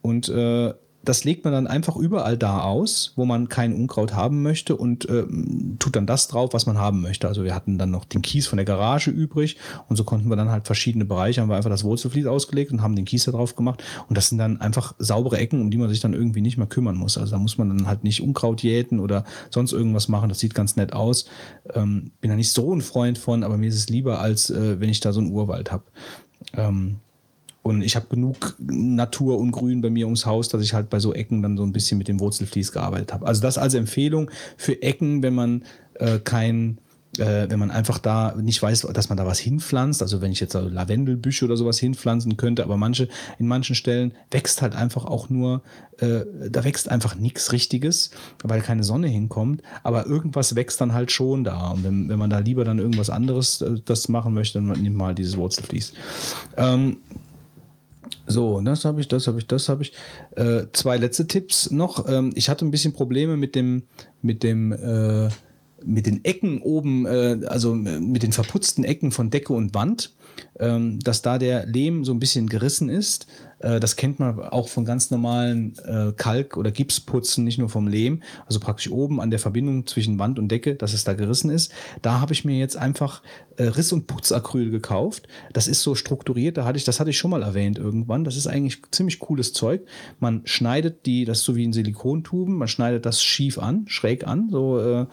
Und 0.00 0.28
äh, 0.30 0.72
das 1.08 1.24
legt 1.24 1.44
man 1.44 1.54
dann 1.54 1.66
einfach 1.66 1.96
überall 1.96 2.36
da 2.36 2.60
aus, 2.60 3.14
wo 3.16 3.24
man 3.24 3.48
kein 3.48 3.74
Unkraut 3.74 4.12
haben 4.12 4.42
möchte 4.42 4.76
und 4.76 5.08
äh, 5.08 5.24
tut 5.78 5.96
dann 5.96 6.06
das 6.06 6.28
drauf, 6.28 6.50
was 6.52 6.66
man 6.66 6.76
haben 6.76 7.00
möchte. 7.00 7.26
Also 7.26 7.44
wir 7.44 7.54
hatten 7.54 7.78
dann 7.78 7.90
noch 7.90 8.04
den 8.04 8.20
Kies 8.20 8.46
von 8.46 8.58
der 8.58 8.66
Garage 8.66 9.10
übrig 9.10 9.56
und 9.88 9.96
so 9.96 10.04
konnten 10.04 10.28
wir 10.28 10.36
dann 10.36 10.50
halt 10.50 10.66
verschiedene 10.66 11.06
Bereiche, 11.06 11.40
haben 11.40 11.48
wir 11.48 11.56
einfach 11.56 11.70
das 11.70 11.84
Wurzelflies 11.84 12.26
ausgelegt 12.26 12.72
und 12.72 12.82
haben 12.82 12.94
den 12.94 13.06
Kies 13.06 13.24
da 13.24 13.32
drauf 13.32 13.56
gemacht. 13.56 13.82
Und 14.08 14.18
das 14.18 14.28
sind 14.28 14.36
dann 14.36 14.60
einfach 14.60 14.94
saubere 14.98 15.38
Ecken, 15.38 15.62
um 15.62 15.70
die 15.70 15.78
man 15.78 15.88
sich 15.88 16.00
dann 16.00 16.12
irgendwie 16.12 16.42
nicht 16.42 16.58
mehr 16.58 16.66
kümmern 16.66 16.96
muss. 16.96 17.16
Also 17.16 17.32
da 17.32 17.38
muss 17.38 17.56
man 17.56 17.70
dann 17.70 17.86
halt 17.86 18.04
nicht 18.04 18.22
Unkraut 18.22 18.62
jäten 18.62 19.00
oder 19.00 19.24
sonst 19.50 19.72
irgendwas 19.72 20.08
machen. 20.08 20.28
Das 20.28 20.40
sieht 20.40 20.54
ganz 20.54 20.76
nett 20.76 20.92
aus. 20.92 21.24
Ähm, 21.72 22.10
bin 22.20 22.28
da 22.30 22.36
nicht 22.36 22.52
so 22.52 22.74
ein 22.74 22.82
Freund 22.82 23.16
von, 23.16 23.44
aber 23.44 23.56
mir 23.56 23.68
ist 23.68 23.76
es 23.76 23.88
lieber, 23.88 24.20
als 24.20 24.50
äh, 24.50 24.78
wenn 24.78 24.90
ich 24.90 25.00
da 25.00 25.14
so 25.14 25.20
einen 25.20 25.32
Urwald 25.32 25.72
habe. 25.72 25.84
Ähm, 26.52 26.96
und 27.62 27.82
ich 27.82 27.96
habe 27.96 28.06
genug 28.08 28.54
Natur 28.58 29.38
und 29.38 29.50
Grün 29.50 29.80
bei 29.82 29.90
mir 29.90 30.06
ums 30.06 30.26
Haus, 30.26 30.48
dass 30.48 30.62
ich 30.62 30.74
halt 30.74 30.88
bei 30.90 31.00
so 31.00 31.12
Ecken 31.12 31.42
dann 31.42 31.56
so 31.56 31.64
ein 31.64 31.72
bisschen 31.72 31.98
mit 31.98 32.08
dem 32.08 32.20
Wurzelflies 32.20 32.72
gearbeitet 32.72 33.12
habe. 33.12 33.26
Also 33.26 33.42
das 33.42 33.58
als 33.58 33.74
Empfehlung 33.74 34.30
für 34.56 34.80
Ecken, 34.80 35.22
wenn 35.22 35.34
man 35.34 35.64
äh, 35.94 36.18
kein, 36.18 36.78
äh, 37.18 37.50
wenn 37.50 37.58
man 37.58 37.70
einfach 37.70 37.98
da 37.98 38.34
nicht 38.40 38.62
weiß, 38.62 38.86
dass 38.94 39.08
man 39.08 39.18
da 39.18 39.26
was 39.26 39.38
hinpflanzt. 39.38 40.00
Also 40.00 40.22
wenn 40.22 40.32
ich 40.32 40.40
jetzt 40.40 40.56
also 40.56 40.68
Lavendelbüsche 40.68 41.44
oder 41.44 41.56
sowas 41.56 41.78
hinpflanzen 41.78 42.36
könnte, 42.36 42.62
aber 42.62 42.76
manche, 42.76 43.08
in 43.38 43.46
manchen 43.46 43.74
Stellen 43.74 44.12
wächst 44.30 44.62
halt 44.62 44.74
einfach 44.74 45.04
auch 45.04 45.28
nur, 45.28 45.62
äh, 45.98 46.20
da 46.48 46.64
wächst 46.64 46.88
einfach 46.88 47.16
nichts 47.16 47.52
Richtiges, 47.52 48.12
weil 48.44 48.62
keine 48.62 48.84
Sonne 48.84 49.08
hinkommt. 49.08 49.62
Aber 49.82 50.06
irgendwas 50.06 50.54
wächst 50.54 50.80
dann 50.80 50.94
halt 50.94 51.12
schon 51.12 51.44
da. 51.44 51.72
Und 51.72 51.84
wenn, 51.84 52.08
wenn 52.08 52.18
man 52.18 52.30
da 52.30 52.38
lieber 52.38 52.64
dann 52.64 52.78
irgendwas 52.78 53.10
anderes 53.10 53.60
äh, 53.60 53.80
das 53.84 54.08
machen 54.08 54.32
möchte, 54.32 54.58
dann 54.58 54.68
nimmt 54.68 54.96
man 54.96 55.08
halt 55.08 55.18
dieses 55.18 55.36
Wurzelflies. 55.36 55.92
Ähm, 56.56 56.98
so, 58.28 58.60
das 58.60 58.84
habe 58.84 59.00
ich, 59.00 59.08
das 59.08 59.26
habe 59.26 59.38
ich, 59.38 59.46
das 59.46 59.68
habe 59.68 59.82
ich. 59.82 59.92
Äh, 60.36 60.66
zwei 60.72 60.96
letzte 60.96 61.26
Tipps 61.26 61.70
noch. 61.70 62.08
Ähm, 62.08 62.32
ich 62.34 62.48
hatte 62.48 62.64
ein 62.64 62.70
bisschen 62.70 62.92
Probleme 62.92 63.36
mit 63.36 63.54
dem, 63.54 63.84
mit 64.22 64.42
dem, 64.42 64.72
äh, 64.72 65.28
mit 65.84 66.06
den 66.06 66.24
Ecken 66.24 66.60
oben, 66.60 67.06
äh, 67.06 67.40
also 67.46 67.74
mit 67.74 68.22
den 68.22 68.32
verputzten 68.32 68.84
Ecken 68.84 69.12
von 69.12 69.30
Decke 69.30 69.52
und 69.52 69.74
Wand, 69.74 70.14
ähm, 70.58 71.00
dass 71.00 71.22
da 71.22 71.38
der 71.38 71.66
Lehm 71.66 72.04
so 72.04 72.12
ein 72.12 72.18
bisschen 72.18 72.48
gerissen 72.48 72.88
ist. 72.88 73.26
Äh, 73.60 73.80
das 73.80 73.96
kennt 73.96 74.18
man 74.18 74.40
auch 74.40 74.68
von 74.68 74.84
ganz 74.84 75.10
normalen 75.10 75.76
äh, 75.84 76.12
Kalk- 76.16 76.56
oder 76.56 76.70
Gipsputzen, 76.70 77.44
nicht 77.44 77.58
nur 77.58 77.68
vom 77.68 77.88
Lehm. 77.88 78.22
Also 78.46 78.60
praktisch 78.60 78.90
oben 78.90 79.20
an 79.20 79.30
der 79.30 79.38
Verbindung 79.38 79.86
zwischen 79.86 80.18
Wand 80.18 80.38
und 80.38 80.48
Decke, 80.48 80.74
dass 80.74 80.92
es 80.92 81.04
da 81.04 81.14
gerissen 81.14 81.50
ist. 81.50 81.72
Da 82.02 82.20
habe 82.20 82.32
ich 82.32 82.44
mir 82.44 82.58
jetzt 82.58 82.76
einfach 82.76 83.22
äh, 83.56 83.64
Riss- 83.64 83.92
und 83.92 84.06
Putzacryl 84.06 84.70
gekauft. 84.70 85.28
Das 85.52 85.68
ist 85.68 85.82
so 85.82 85.94
strukturiert, 85.94 86.56
da 86.56 86.64
hatte 86.64 86.78
ich, 86.78 86.84
das 86.84 87.00
hatte 87.00 87.10
ich 87.10 87.18
schon 87.18 87.30
mal 87.30 87.42
erwähnt 87.42 87.78
irgendwann. 87.78 88.24
Das 88.24 88.36
ist 88.36 88.46
eigentlich 88.46 88.82
ziemlich 88.90 89.18
cooles 89.18 89.52
Zeug. 89.52 89.82
Man 90.18 90.42
schneidet 90.44 91.06
die, 91.06 91.24
das 91.24 91.38
ist 91.38 91.44
so 91.44 91.56
wie 91.56 91.64
in 91.64 91.72
Silikontuben, 91.72 92.54
man 92.54 92.68
schneidet 92.68 93.06
das 93.06 93.22
schief 93.22 93.58
an, 93.58 93.84
schräg 93.88 94.26
an, 94.26 94.48
so 94.50 94.80
äh, 94.80 95.06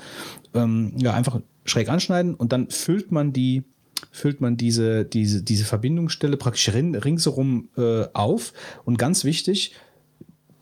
ähm, 0.53 0.93
ja, 0.97 1.13
einfach 1.13 1.39
schräg 1.65 1.89
anschneiden 1.89 2.35
und 2.35 2.51
dann 2.51 2.69
füllt 2.69 3.11
man 3.11 3.33
die 3.33 3.63
füllt 4.11 4.41
man 4.41 4.57
diese, 4.57 5.05
diese, 5.05 5.43
diese 5.43 5.65
Verbindungsstelle 5.65 6.37
praktisch 6.37 6.71
ringsherum 6.73 7.69
äh, 7.77 8.05
auf. 8.13 8.53
Und 8.85 8.97
ganz 8.97 9.23
wichtig, 9.23 9.75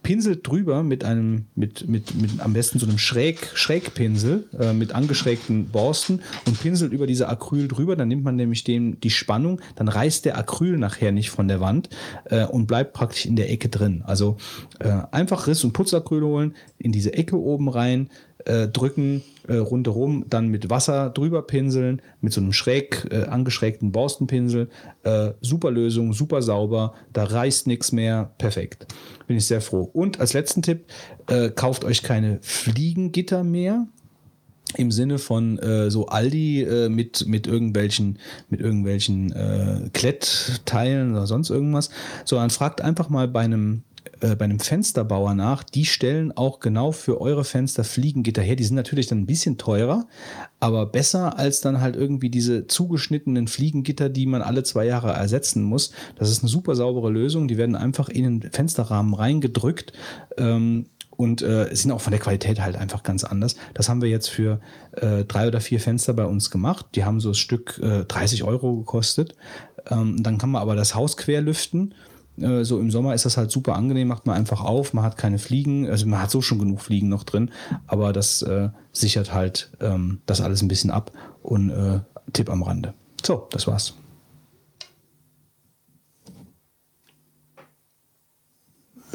pinselt 0.03 0.45
drüber 0.45 0.83
mit 0.83 1.03
einem, 1.03 1.45
mit, 1.55 1.87
mit, 1.87 2.13
mit 2.13 2.39
am 2.39 2.53
besten 2.53 2.77
so 2.77 2.85
einem 2.85 2.97
Schräg, 2.97 3.51
Schrägpinsel 3.55 4.47
äh, 4.59 4.73
mit 4.73 4.93
angeschrägten 4.93 5.69
Borsten 5.69 6.21
und 6.45 6.61
pinselt 6.61 6.91
über 6.91 7.07
diese 7.07 7.29
Acryl 7.29 7.67
drüber. 7.67 7.95
Dann 7.95 8.09
nimmt 8.09 8.23
man 8.23 8.35
nämlich 8.35 8.63
dem 8.63 8.99
die 8.99 9.09
Spannung, 9.09 9.61
dann 9.75 9.87
reißt 9.87 10.25
der 10.25 10.37
Acryl 10.37 10.77
nachher 10.77 11.11
nicht 11.11 11.31
von 11.31 11.47
der 11.47 11.61
Wand 11.61 11.89
äh, 12.25 12.45
und 12.45 12.67
bleibt 12.67 12.93
praktisch 12.93 13.25
in 13.25 13.37
der 13.37 13.49
Ecke 13.49 13.69
drin. 13.69 14.03
Also 14.05 14.37
äh, 14.79 15.01
einfach 15.11 15.47
Riss- 15.47 15.63
und 15.63 15.71
Putzacryl 15.71 16.21
holen, 16.21 16.55
in 16.77 16.91
diese 16.91 17.13
Ecke 17.13 17.39
oben 17.39 17.69
rein, 17.69 18.09
äh, 18.45 18.67
drücken, 18.67 19.23
äh, 19.47 19.55
rundherum, 19.55 20.25
dann 20.29 20.47
mit 20.47 20.69
Wasser 20.69 21.09
drüber 21.09 21.41
pinseln, 21.41 22.01
mit 22.21 22.33
so 22.33 22.41
einem 22.41 22.53
schräg 22.53 23.07
äh, 23.11 23.23
angeschrägten 23.23 23.91
Borstenpinsel. 23.91 24.69
Äh, 25.03 25.31
super 25.41 25.71
Lösung, 25.71 26.13
super 26.13 26.41
sauber, 26.41 26.93
da 27.11 27.23
reißt 27.23 27.67
nichts 27.67 27.91
mehr, 27.91 28.31
perfekt. 28.37 28.87
Bin 29.27 29.37
ich 29.37 29.45
sehr 29.45 29.61
froh. 29.61 29.89
Und 29.93 30.19
als 30.19 30.33
letzten 30.33 30.61
Tipp, 30.61 30.85
äh, 31.27 31.49
kauft 31.49 31.83
euch 31.85 32.03
keine 32.03 32.39
Fliegengitter 32.41 33.43
mehr 33.43 33.87
im 34.75 34.91
Sinne 34.91 35.19
von 35.19 35.59
äh, 35.59 35.91
so 35.91 36.07
Aldi 36.07 36.63
äh, 36.63 36.89
mit 36.89 37.27
mit 37.27 37.47
irgendwelchen 37.47 38.17
mit 38.49 38.59
irgendwelchen 38.59 39.31
äh, 39.31 39.89
Klettteilen 39.93 41.11
oder 41.11 41.27
sonst 41.27 41.49
irgendwas, 41.49 41.89
sondern 42.25 42.49
fragt 42.49 42.81
einfach 42.81 43.09
mal 43.09 43.27
bei 43.27 43.41
einem 43.41 43.83
äh, 44.21 44.35
bei 44.35 44.45
einem 44.45 44.59
Fensterbauer 44.59 45.33
nach, 45.33 45.63
die 45.63 45.85
stellen 45.85 46.31
auch 46.31 46.59
genau 46.59 46.91
für 46.91 47.19
eure 47.19 47.43
Fenster 47.43 47.83
Fliegengitter 47.83 48.41
her. 48.41 48.55
Die 48.55 48.63
sind 48.63 48.75
natürlich 48.75 49.07
dann 49.07 49.19
ein 49.19 49.25
bisschen 49.25 49.57
teurer, 49.57 50.07
aber 50.59 50.85
besser 50.85 51.37
als 51.37 51.61
dann 51.61 51.81
halt 51.81 51.95
irgendwie 51.95 52.29
diese 52.29 52.67
zugeschnittenen 52.67 53.47
Fliegengitter, 53.47 54.09
die 54.09 54.25
man 54.25 54.41
alle 54.41 54.63
zwei 54.63 54.85
Jahre 54.85 55.11
ersetzen 55.11 55.63
muss. 55.63 55.91
Das 56.15 56.29
ist 56.29 56.43
eine 56.43 56.49
super 56.49 56.75
saubere 56.75 57.09
Lösung. 57.09 57.47
Die 57.47 57.57
werden 57.57 57.75
einfach 57.75 58.09
in 58.09 58.39
den 58.39 58.51
Fensterrahmen 58.51 59.13
reingedrückt. 59.13 59.93
Ähm, 60.37 60.87
und 61.15 61.43
äh, 61.43 61.69
sind 61.73 61.91
auch 61.91 62.01
von 62.01 62.09
der 62.09 62.19
Qualität 62.19 62.59
halt 62.59 62.75
einfach 62.75 63.03
ganz 63.03 63.23
anders. 63.23 63.55
Das 63.75 63.87
haben 63.87 64.01
wir 64.01 64.09
jetzt 64.09 64.29
für 64.29 64.59
äh, 64.93 65.23
drei 65.25 65.47
oder 65.47 65.61
vier 65.61 65.79
Fenster 65.79 66.13
bei 66.13 66.25
uns 66.25 66.49
gemacht. 66.49 66.87
Die 66.95 67.03
haben 67.03 67.19
so 67.19 67.29
das 67.29 67.37
Stück 67.37 67.79
äh, 67.83 68.03
30 68.05 68.43
Euro 68.43 68.77
gekostet. 68.77 69.35
Ähm, 69.89 70.23
dann 70.23 70.39
kann 70.39 70.49
man 70.49 70.63
aber 70.63 70.75
das 70.75 70.95
Haus 70.95 71.15
quer 71.15 71.41
lüften. 71.41 71.91
Äh, 71.91 72.12
so 72.37 72.79
im 72.79 72.89
Sommer 72.89 73.13
ist 73.13 73.25
das 73.25 73.37
halt 73.37 73.51
super 73.51 73.75
angenehm, 73.75 74.07
macht 74.07 74.25
man 74.25 74.35
einfach 74.35 74.61
auf, 74.61 74.93
man 74.93 75.03
hat 75.03 75.17
keine 75.17 75.37
Fliegen, 75.37 75.87
also 75.89 76.07
man 76.07 76.21
hat 76.21 76.31
so 76.31 76.41
schon 76.41 76.59
genug 76.59 76.81
Fliegen 76.81 77.09
noch 77.09 77.23
drin, 77.23 77.51
aber 77.87 78.11
das 78.11 78.41
äh, 78.41 78.69
sichert 78.91 79.33
halt 79.33 79.71
ähm, 79.79 80.21
das 80.25 80.41
alles 80.41 80.61
ein 80.61 80.67
bisschen 80.67 80.91
ab 80.91 81.11
und 81.43 81.69
äh, 81.69 81.99
Tipp 82.33 82.49
am 82.49 82.63
Rande. 82.63 82.93
So, 83.23 83.47
das 83.51 83.67
war's. 83.67 83.93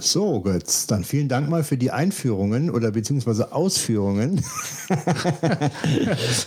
So, 0.01 0.41
Götz, 0.41 0.87
dann 0.87 1.03
vielen 1.03 1.29
Dank 1.29 1.49
mal 1.51 1.65
für 1.65 1.77
die 1.77 1.91
Einführungen 1.91 2.71
oder 2.71 2.93
beziehungsweise 2.93 3.53
Ausführungen. 3.53 4.41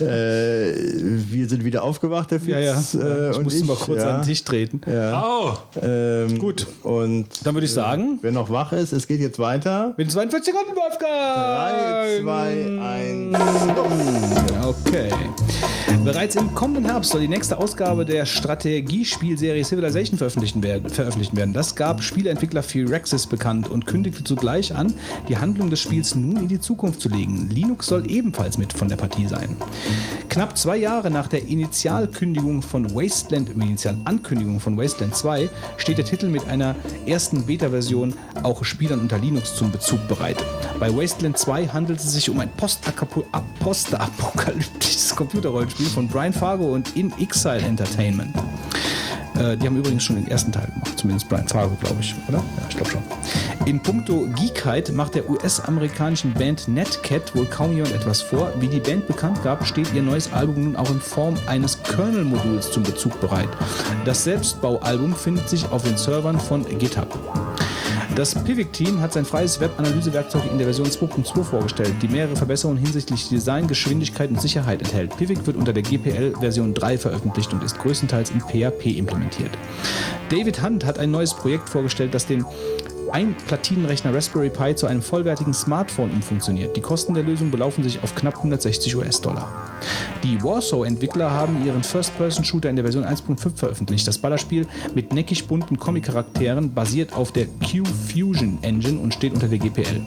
wir 0.00 1.48
sind 1.48 1.62
wieder 1.62 1.82
aufgewacht, 1.82 2.30
der 2.30 2.40
Fitz, 2.40 2.94
Äh, 2.94 3.30
ich 3.30 3.36
und 3.36 3.44
musste 3.44 3.64
mal 3.66 3.76
kurz 3.76 4.00
ja. 4.00 4.08
an 4.14 4.20
den 4.20 4.26
Tisch 4.26 4.42
treten. 4.42 4.80
Ja. 4.90 5.22
Oh, 5.22 5.52
Ähm, 5.82 6.38
Gut. 6.38 6.66
Und 6.82 7.26
Dann 7.44 7.52
würde 7.54 7.66
ich 7.66 7.72
sagen, 7.72 8.18
wer 8.22 8.32
noch 8.32 8.48
wach 8.48 8.72
ist, 8.72 8.92
es 8.94 9.06
geht 9.06 9.20
jetzt 9.20 9.38
weiter. 9.38 9.92
mit 9.98 10.10
42 10.10 10.54
Sekunden, 10.54 10.74
Wolfgang! 10.74 12.22
3, 12.22 12.22
2, 12.22 12.80
1. 12.80 14.66
Okay. 14.66 15.10
Bereits 16.04 16.36
im 16.36 16.54
kommenden 16.54 16.86
Herbst 16.86 17.10
soll 17.10 17.20
die 17.20 17.28
nächste 17.28 17.58
Ausgabe 17.58 18.06
der 18.06 18.24
Strategiespielserie 18.24 19.62
Civilization 19.62 20.16
veröffentlicht 20.16 20.60
werden, 20.62 20.88
veröffentlicht 20.88 21.36
werden. 21.36 21.52
Das 21.52 21.76
gab 21.76 22.02
Spieleentwickler 22.02 22.62
Firaxis 22.62 23.26
bekannt 23.26 23.41
und 23.42 23.86
kündigte 23.86 24.24
zugleich 24.24 24.74
an, 24.74 24.94
die 25.28 25.36
Handlung 25.36 25.68
des 25.70 25.80
Spiels 25.80 26.14
nun 26.14 26.36
in 26.36 26.48
die 26.48 26.60
Zukunft 26.60 27.00
zu 27.00 27.08
legen. 27.08 27.48
Linux 27.50 27.86
soll 27.86 28.10
ebenfalls 28.10 28.58
mit 28.58 28.72
von 28.72 28.88
der 28.88 28.96
Partie 28.96 29.26
sein. 29.26 29.56
Knapp 30.28 30.56
zwei 30.56 30.76
Jahre 30.76 31.10
nach 31.10 31.26
der 31.26 31.46
Initialkündigung 31.46 32.62
von 32.62 32.94
Wasteland, 32.94 33.50
Initialankündigung 33.50 34.60
von 34.60 34.76
Wasteland 34.78 35.14
2, 35.14 35.50
steht 35.76 35.98
der 35.98 36.04
Titel 36.04 36.28
mit 36.28 36.46
einer 36.48 36.74
ersten 37.06 37.44
Beta-Version 37.44 38.14
auch 38.42 38.64
Spielern 38.64 39.00
unter 39.00 39.18
Linux 39.18 39.56
zum 39.56 39.70
Bezug 39.72 40.06
bereit. 40.08 40.36
Bei 40.78 40.94
Wasteland 40.94 41.36
2 41.36 41.68
handelt 41.68 41.98
es 41.98 42.12
sich 42.12 42.30
um 42.30 42.40
ein 42.40 42.50
postapokalyptisches 43.60 45.14
Computerrollenspiel 45.16 45.86
von 45.86 46.08
Brian 46.08 46.32
Fargo 46.32 46.72
und 46.72 46.96
In 46.96 47.12
Exile 47.18 47.62
Entertainment. 47.62 48.34
Äh, 49.38 49.56
die 49.56 49.66
haben 49.66 49.76
übrigens 49.76 50.04
schon 50.04 50.16
den 50.16 50.28
ersten 50.28 50.52
Teil 50.52 50.66
gemacht, 50.66 50.98
zumindest 50.98 51.28
Brian 51.28 51.48
Fargo, 51.48 51.74
glaube 51.80 52.00
ich, 52.00 52.14
oder? 52.28 52.38
Ja, 52.38 52.66
ich 52.68 52.76
glaube 52.76 52.90
schon. 52.90 53.02
In 53.64 53.80
puncto 53.80 54.26
Geekheit 54.36 54.92
macht 54.92 55.14
der 55.14 55.28
US-amerikanischen 55.28 56.34
Band 56.34 56.68
Netcat 56.68 57.34
wohl 57.34 57.46
kaum 57.46 57.72
jemand 57.72 57.94
etwas 57.94 58.20
vor. 58.20 58.52
Wie 58.58 58.68
die 58.68 58.80
Band 58.80 59.06
bekannt 59.06 59.42
gab, 59.42 59.66
steht 59.66 59.92
ihr 59.94 60.02
neues 60.02 60.32
Album 60.32 60.64
nun 60.64 60.76
auch 60.76 60.90
in 60.90 61.00
Form 61.00 61.34
eines 61.46 61.82
Kernel-Moduls 61.82 62.70
zum 62.70 62.82
Bezug 62.82 63.20
bereit. 63.20 63.48
Das 64.04 64.24
Selbstbaualbum 64.24 65.14
findet 65.14 65.48
sich 65.48 65.70
auf 65.70 65.84
den 65.84 65.96
Servern 65.96 66.38
von 66.38 66.66
GitHub. 66.78 67.18
Das 68.14 68.34
Pivik-Team 68.34 69.00
hat 69.00 69.14
sein 69.14 69.24
freies 69.24 69.58
Web-Analysewerkzeug 69.58 70.42
in 70.50 70.58
der 70.58 70.66
Version 70.66 70.86
2.2 70.86 71.44
vorgestellt, 71.44 71.94
die 72.02 72.08
mehrere 72.08 72.36
Verbesserungen 72.36 72.78
hinsichtlich 72.78 73.30
Design, 73.30 73.66
Geschwindigkeit 73.66 74.28
und 74.28 74.38
Sicherheit 74.38 74.82
enthält. 74.82 75.16
Pivik 75.16 75.46
wird 75.46 75.56
unter 75.56 75.72
der 75.72 75.82
GPL 75.82 76.34
Version 76.38 76.74
3 76.74 76.98
veröffentlicht 76.98 77.54
und 77.54 77.62
ist 77.62 77.78
größtenteils 77.78 78.30
in 78.30 78.40
PHP 78.40 78.98
implementiert. 78.98 79.52
David 80.28 80.62
Hunt 80.62 80.84
hat 80.84 80.98
ein 80.98 81.10
neues 81.10 81.32
Projekt 81.32 81.70
vorgestellt, 81.70 82.12
das 82.12 82.26
den 82.26 82.44
ein 83.12 83.36
Platinenrechner 83.46 84.14
Raspberry 84.14 84.48
Pi 84.48 84.74
zu 84.74 84.86
einem 84.86 85.02
vollwertigen 85.02 85.52
Smartphone 85.52 86.10
umfunktioniert. 86.10 86.76
Die 86.76 86.80
Kosten 86.80 87.14
der 87.14 87.22
Lösung 87.22 87.50
belaufen 87.50 87.84
sich 87.84 88.02
auf 88.02 88.14
knapp 88.14 88.36
160 88.38 88.96
US-Dollar. 88.96 89.48
Die 90.22 90.42
Warsaw-Entwickler 90.42 91.30
haben 91.30 91.64
ihren 91.64 91.82
First-Person-Shooter 91.82 92.70
in 92.70 92.76
der 92.76 92.84
Version 92.84 93.04
1.5 93.04 93.56
veröffentlicht. 93.56 94.08
Das 94.08 94.18
Ballerspiel 94.18 94.66
mit 94.94 95.12
neckig 95.12 95.46
bunten 95.46 95.78
Comic-Charakteren 95.78 96.72
basiert 96.72 97.12
auf 97.12 97.32
der 97.32 97.46
Q-Fusion 97.46 98.58
Engine 98.62 98.98
und 98.98 99.12
steht 99.12 99.34
unter 99.34 99.48
der 99.48 99.58
GPL. 99.58 100.00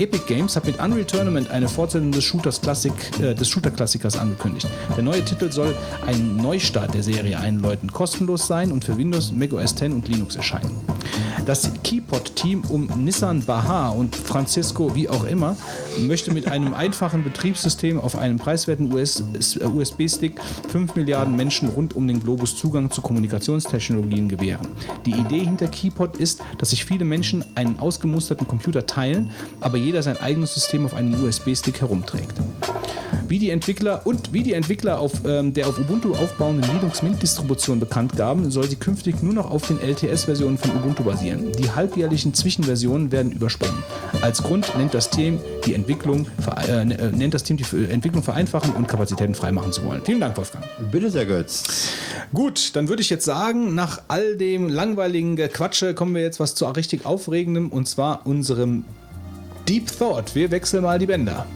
Epic 0.00 0.24
Games 0.26 0.56
hat 0.56 0.64
mit 0.64 0.80
Unreal 0.80 1.04
Tournament 1.04 1.50
eine 1.50 1.68
Fortsetzung 1.68 2.10
des 2.10 2.24
Shooters 2.24 2.62
Klassik, 2.62 2.94
äh, 3.20 3.34
des 3.34 3.50
Shooter-Klassikers 3.50 4.16
angekündigt. 4.16 4.66
Der 4.96 5.04
neue 5.04 5.22
Titel 5.22 5.52
soll 5.52 5.76
einen 6.06 6.38
Neustart 6.38 6.94
der 6.94 7.02
Serie 7.02 7.38
einläuten, 7.38 7.92
kostenlos 7.92 8.46
sein 8.46 8.72
und 8.72 8.82
für 8.82 8.96
Windows, 8.96 9.30
Mac 9.30 9.52
OS 9.52 9.72
X 9.72 9.82
und 9.82 10.08
Linux 10.08 10.36
erscheinen. 10.36 10.74
Das 11.50 11.68
Keypod-Team 11.82 12.62
um 12.68 12.86
Nissan 13.02 13.44
Bahar 13.44 13.96
und 13.96 14.14
Francisco 14.14 14.94
wie 14.94 15.08
auch 15.08 15.24
immer 15.24 15.56
möchte 15.98 16.32
mit 16.32 16.46
einem 16.46 16.74
einfachen 16.74 17.24
Betriebssystem 17.24 17.98
auf 17.98 18.16
einem 18.16 18.36
preiswerten 18.36 18.92
US 18.92 19.24
äh, 19.58 19.64
USB-Stick 19.64 20.40
5 20.68 20.94
Milliarden 20.94 21.34
Menschen 21.34 21.68
rund 21.68 21.96
um 21.96 22.06
den 22.06 22.22
Globus 22.22 22.56
Zugang 22.56 22.90
zu 22.90 23.02
Kommunikationstechnologien 23.02 24.28
gewähren. 24.28 24.68
Die 25.06 25.10
Idee 25.10 25.40
hinter 25.40 25.66
Keypod 25.66 26.16
ist, 26.18 26.40
dass 26.58 26.70
sich 26.70 26.84
viele 26.84 27.04
Menschen 27.04 27.44
einen 27.56 27.80
ausgemusterten 27.80 28.46
Computer 28.46 28.86
teilen, 28.86 29.32
aber 29.60 29.76
jeder 29.76 29.89
sein 30.02 30.16
eigenes 30.20 30.54
System 30.54 30.84
auf 30.86 30.94
einem 30.94 31.22
USB-Stick 31.24 31.80
herumträgt. 31.80 32.34
Wie 33.28 33.38
die 33.38 33.50
Entwickler 33.50 34.00
und 34.06 34.32
wie 34.32 34.42
die 34.42 34.54
Entwickler 34.54 34.98
auf 34.98 35.12
ähm, 35.24 35.52
der 35.54 35.68
auf 35.68 35.78
Ubuntu 35.78 36.14
aufbauenden 36.14 36.68
Linux 36.74 37.02
Mint 37.02 37.22
Distribution 37.22 37.78
bekannt 37.78 38.16
gaben, 38.16 38.50
soll 38.50 38.68
sie 38.68 38.74
künftig 38.74 39.22
nur 39.22 39.32
noch 39.34 39.48
auf 39.50 39.68
den 39.68 39.80
LTS-Versionen 39.80 40.58
von 40.58 40.72
Ubuntu 40.72 41.04
basieren. 41.04 41.52
Die 41.52 41.70
halbjährlichen 41.70 42.34
Zwischenversionen 42.34 43.12
werden 43.12 43.30
übersprungen. 43.30 43.84
Als 44.20 44.42
Grund 44.42 44.76
nennt 44.76 44.94
das 44.94 45.10
Team 45.10 45.38
die 45.64 45.74
Entwicklung 45.74 46.26
ver- 46.40 46.68
äh, 46.68 46.84
nennt 46.84 47.32
das 47.34 47.44
Team 47.44 47.56
die 47.56 47.62
Ver- 47.64 47.88
Entwicklung 47.88 48.24
vereinfachen 48.24 48.72
und 48.72 48.88
Kapazitäten 48.88 49.36
freimachen 49.36 49.70
zu 49.72 49.84
wollen. 49.84 50.02
Vielen 50.04 50.20
Dank, 50.20 50.36
Wolfgang. 50.36 50.64
Bitte 50.90 51.10
sehr, 51.10 51.26
Götz. 51.26 51.88
Gut, 52.34 52.74
dann 52.74 52.88
würde 52.88 53.02
ich 53.02 53.10
jetzt 53.10 53.24
sagen, 53.24 53.76
nach 53.76 54.02
all 54.08 54.36
dem 54.36 54.68
langweiligen 54.68 55.36
Quatsche 55.36 55.94
kommen 55.94 56.14
wir 56.16 56.22
jetzt 56.22 56.40
was 56.40 56.56
zu 56.56 56.66
richtig 56.66 57.06
Aufregendem 57.06 57.68
und 57.70 57.86
zwar 57.88 58.26
unserem 58.26 58.84
Deep 59.70 59.86
Thought. 59.86 60.34
Wir 60.34 60.50
wechseln 60.50 60.82
mal 60.82 60.98
die 60.98 61.06
Bänder. 61.06 61.46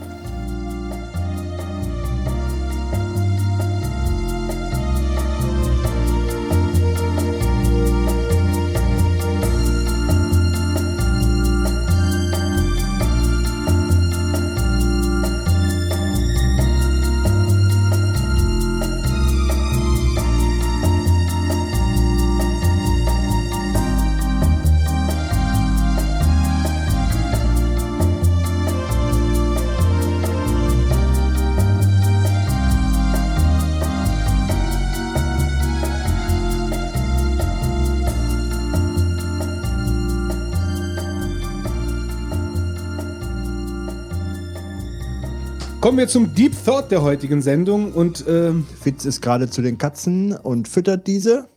Kommen 45.85 45.99
wir 45.99 46.07
zum 46.07 46.33
Deep 46.33 46.53
Thought 46.65 46.89
der 46.89 47.03
heutigen 47.03 47.43
Sendung 47.43 47.93
und 47.93 48.25
ähm, 48.27 48.65
Fitz 48.81 49.05
ist 49.05 49.21
gerade 49.21 49.51
zu 49.51 49.61
den 49.61 49.77
Katzen 49.77 50.35
und 50.35 50.67
füttert 50.67 51.05
diese. 51.05 51.47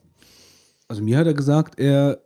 also 0.87 1.03
mir 1.03 1.17
hat 1.17 1.27
er 1.27 1.33
gesagt, 1.33 1.81
er, 1.81 2.19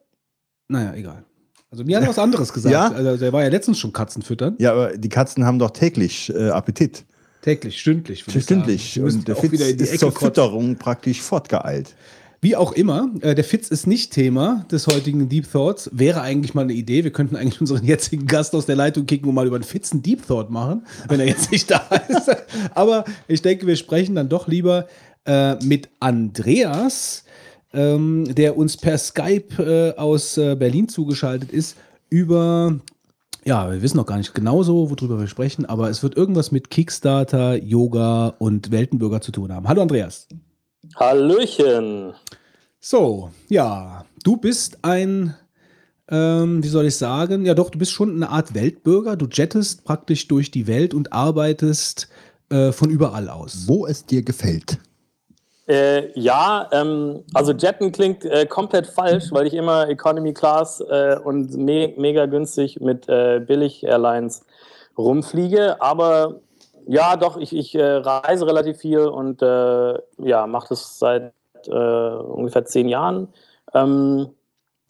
naja, 0.66 0.94
egal. 0.94 1.24
Also 1.70 1.84
mir 1.84 1.96
hat 1.96 2.02
er 2.02 2.08
was 2.08 2.18
anderes 2.18 2.52
gesagt. 2.52 2.72
Ja? 2.72 2.88
Also 2.90 3.18
der 3.18 3.32
war 3.32 3.44
ja 3.44 3.50
letztens 3.50 3.78
schon 3.78 3.92
Katzen 3.92 4.22
füttern. 4.22 4.56
Ja, 4.58 4.72
aber 4.72 4.98
die 4.98 5.08
Katzen 5.08 5.44
haben 5.44 5.60
doch 5.60 5.70
täglich 5.70 6.34
äh, 6.34 6.48
Appetit. 6.48 7.04
Täglich, 7.40 7.78
stündlich. 7.80 8.24
Stündlich. 8.26 9.00
Und 9.00 9.28
der 9.28 9.36
Fitz 9.36 9.60
ist 9.60 10.00
zur. 10.00 10.10
Fütterung 10.10 10.74
praktisch 10.74 11.22
fortgeeilt. 11.22 11.94
Wie 12.44 12.56
auch 12.56 12.72
immer, 12.72 13.08
äh, 13.20 13.36
der 13.36 13.44
Fitz 13.44 13.68
ist 13.68 13.86
nicht 13.86 14.12
Thema 14.12 14.66
des 14.68 14.88
heutigen 14.88 15.28
Deep 15.28 15.48
Thoughts. 15.52 15.88
Wäre 15.92 16.22
eigentlich 16.22 16.54
mal 16.54 16.62
eine 16.62 16.72
Idee. 16.72 17.04
Wir 17.04 17.12
könnten 17.12 17.36
eigentlich 17.36 17.60
unseren 17.60 17.84
jetzigen 17.84 18.26
Gast 18.26 18.56
aus 18.56 18.66
der 18.66 18.74
Leitung 18.74 19.06
kicken 19.06 19.28
und 19.28 19.36
mal 19.36 19.46
über 19.46 19.60
den 19.60 19.62
Fitz 19.62 19.92
einen 19.92 20.02
Deep 20.02 20.26
Thought 20.26 20.50
machen, 20.50 20.84
wenn 21.06 21.20
er 21.20 21.28
jetzt 21.28 21.52
nicht 21.52 21.70
da 21.70 21.80
ist. 22.08 22.28
Aber 22.74 23.04
ich 23.28 23.42
denke, 23.42 23.68
wir 23.68 23.76
sprechen 23.76 24.16
dann 24.16 24.28
doch 24.28 24.48
lieber 24.48 24.88
äh, 25.24 25.54
mit 25.64 25.88
Andreas, 26.00 27.22
ähm, 27.72 28.24
der 28.34 28.56
uns 28.56 28.76
per 28.76 28.98
Skype 28.98 29.62
äh, 29.62 29.96
aus 29.96 30.36
äh, 30.36 30.56
Berlin 30.56 30.88
zugeschaltet 30.88 31.52
ist, 31.52 31.76
über 32.10 32.80
ja, 33.44 33.70
wir 33.70 33.82
wissen 33.82 33.96
noch 33.96 34.06
gar 34.06 34.18
nicht 34.18 34.34
genau 34.34 34.64
so, 34.64 34.90
worüber 34.90 35.18
wir 35.20 35.28
sprechen, 35.28 35.64
aber 35.64 35.90
es 35.90 36.02
wird 36.02 36.16
irgendwas 36.16 36.50
mit 36.50 36.70
Kickstarter, 36.70 37.54
Yoga 37.56 38.34
und 38.38 38.72
Weltenbürger 38.72 39.20
zu 39.20 39.30
tun 39.30 39.52
haben. 39.52 39.68
Hallo 39.68 39.82
Andreas. 39.82 40.26
Hallöchen. 40.96 42.14
So, 42.80 43.30
ja, 43.48 44.04
du 44.24 44.36
bist 44.36 44.78
ein, 44.82 45.34
ähm, 46.10 46.62
wie 46.62 46.68
soll 46.68 46.86
ich 46.86 46.96
sagen, 46.96 47.46
ja 47.46 47.54
doch, 47.54 47.70
du 47.70 47.78
bist 47.78 47.92
schon 47.92 48.14
eine 48.16 48.28
Art 48.28 48.54
Weltbürger. 48.54 49.16
Du 49.16 49.26
jettest 49.30 49.84
praktisch 49.84 50.28
durch 50.28 50.50
die 50.50 50.66
Welt 50.66 50.94
und 50.94 51.12
arbeitest 51.12 52.08
äh, 52.50 52.72
von 52.72 52.90
überall 52.90 53.28
aus. 53.28 53.64
Wo 53.66 53.86
es 53.86 54.04
dir 54.04 54.22
gefällt. 54.22 54.78
Äh, 55.68 56.18
ja, 56.18 56.68
ähm, 56.72 57.24
also 57.34 57.52
Jetten 57.52 57.92
klingt 57.92 58.24
äh, 58.24 58.46
komplett 58.46 58.86
falsch, 58.88 59.30
weil 59.30 59.46
ich 59.46 59.54
immer 59.54 59.88
Economy 59.88 60.34
Class 60.34 60.80
äh, 60.80 61.16
und 61.22 61.56
me 61.56 61.94
mega 61.96 62.26
günstig 62.26 62.80
mit 62.80 63.08
äh, 63.08 63.40
Billig-Airlines 63.46 64.44
rumfliege. 64.98 65.80
Aber 65.80 66.40
ja, 66.86 67.16
doch, 67.16 67.36
ich, 67.36 67.54
ich 67.54 67.74
äh, 67.74 67.82
reise 67.82 68.46
relativ 68.46 68.78
viel 68.78 69.00
und 69.00 69.42
äh, 69.42 69.94
ja, 70.18 70.46
mache 70.46 70.68
das 70.70 70.98
seit 70.98 71.32
äh, 71.66 71.72
ungefähr 71.72 72.64
zehn 72.64 72.88
Jahren. 72.88 73.28
Ähm, 73.74 74.28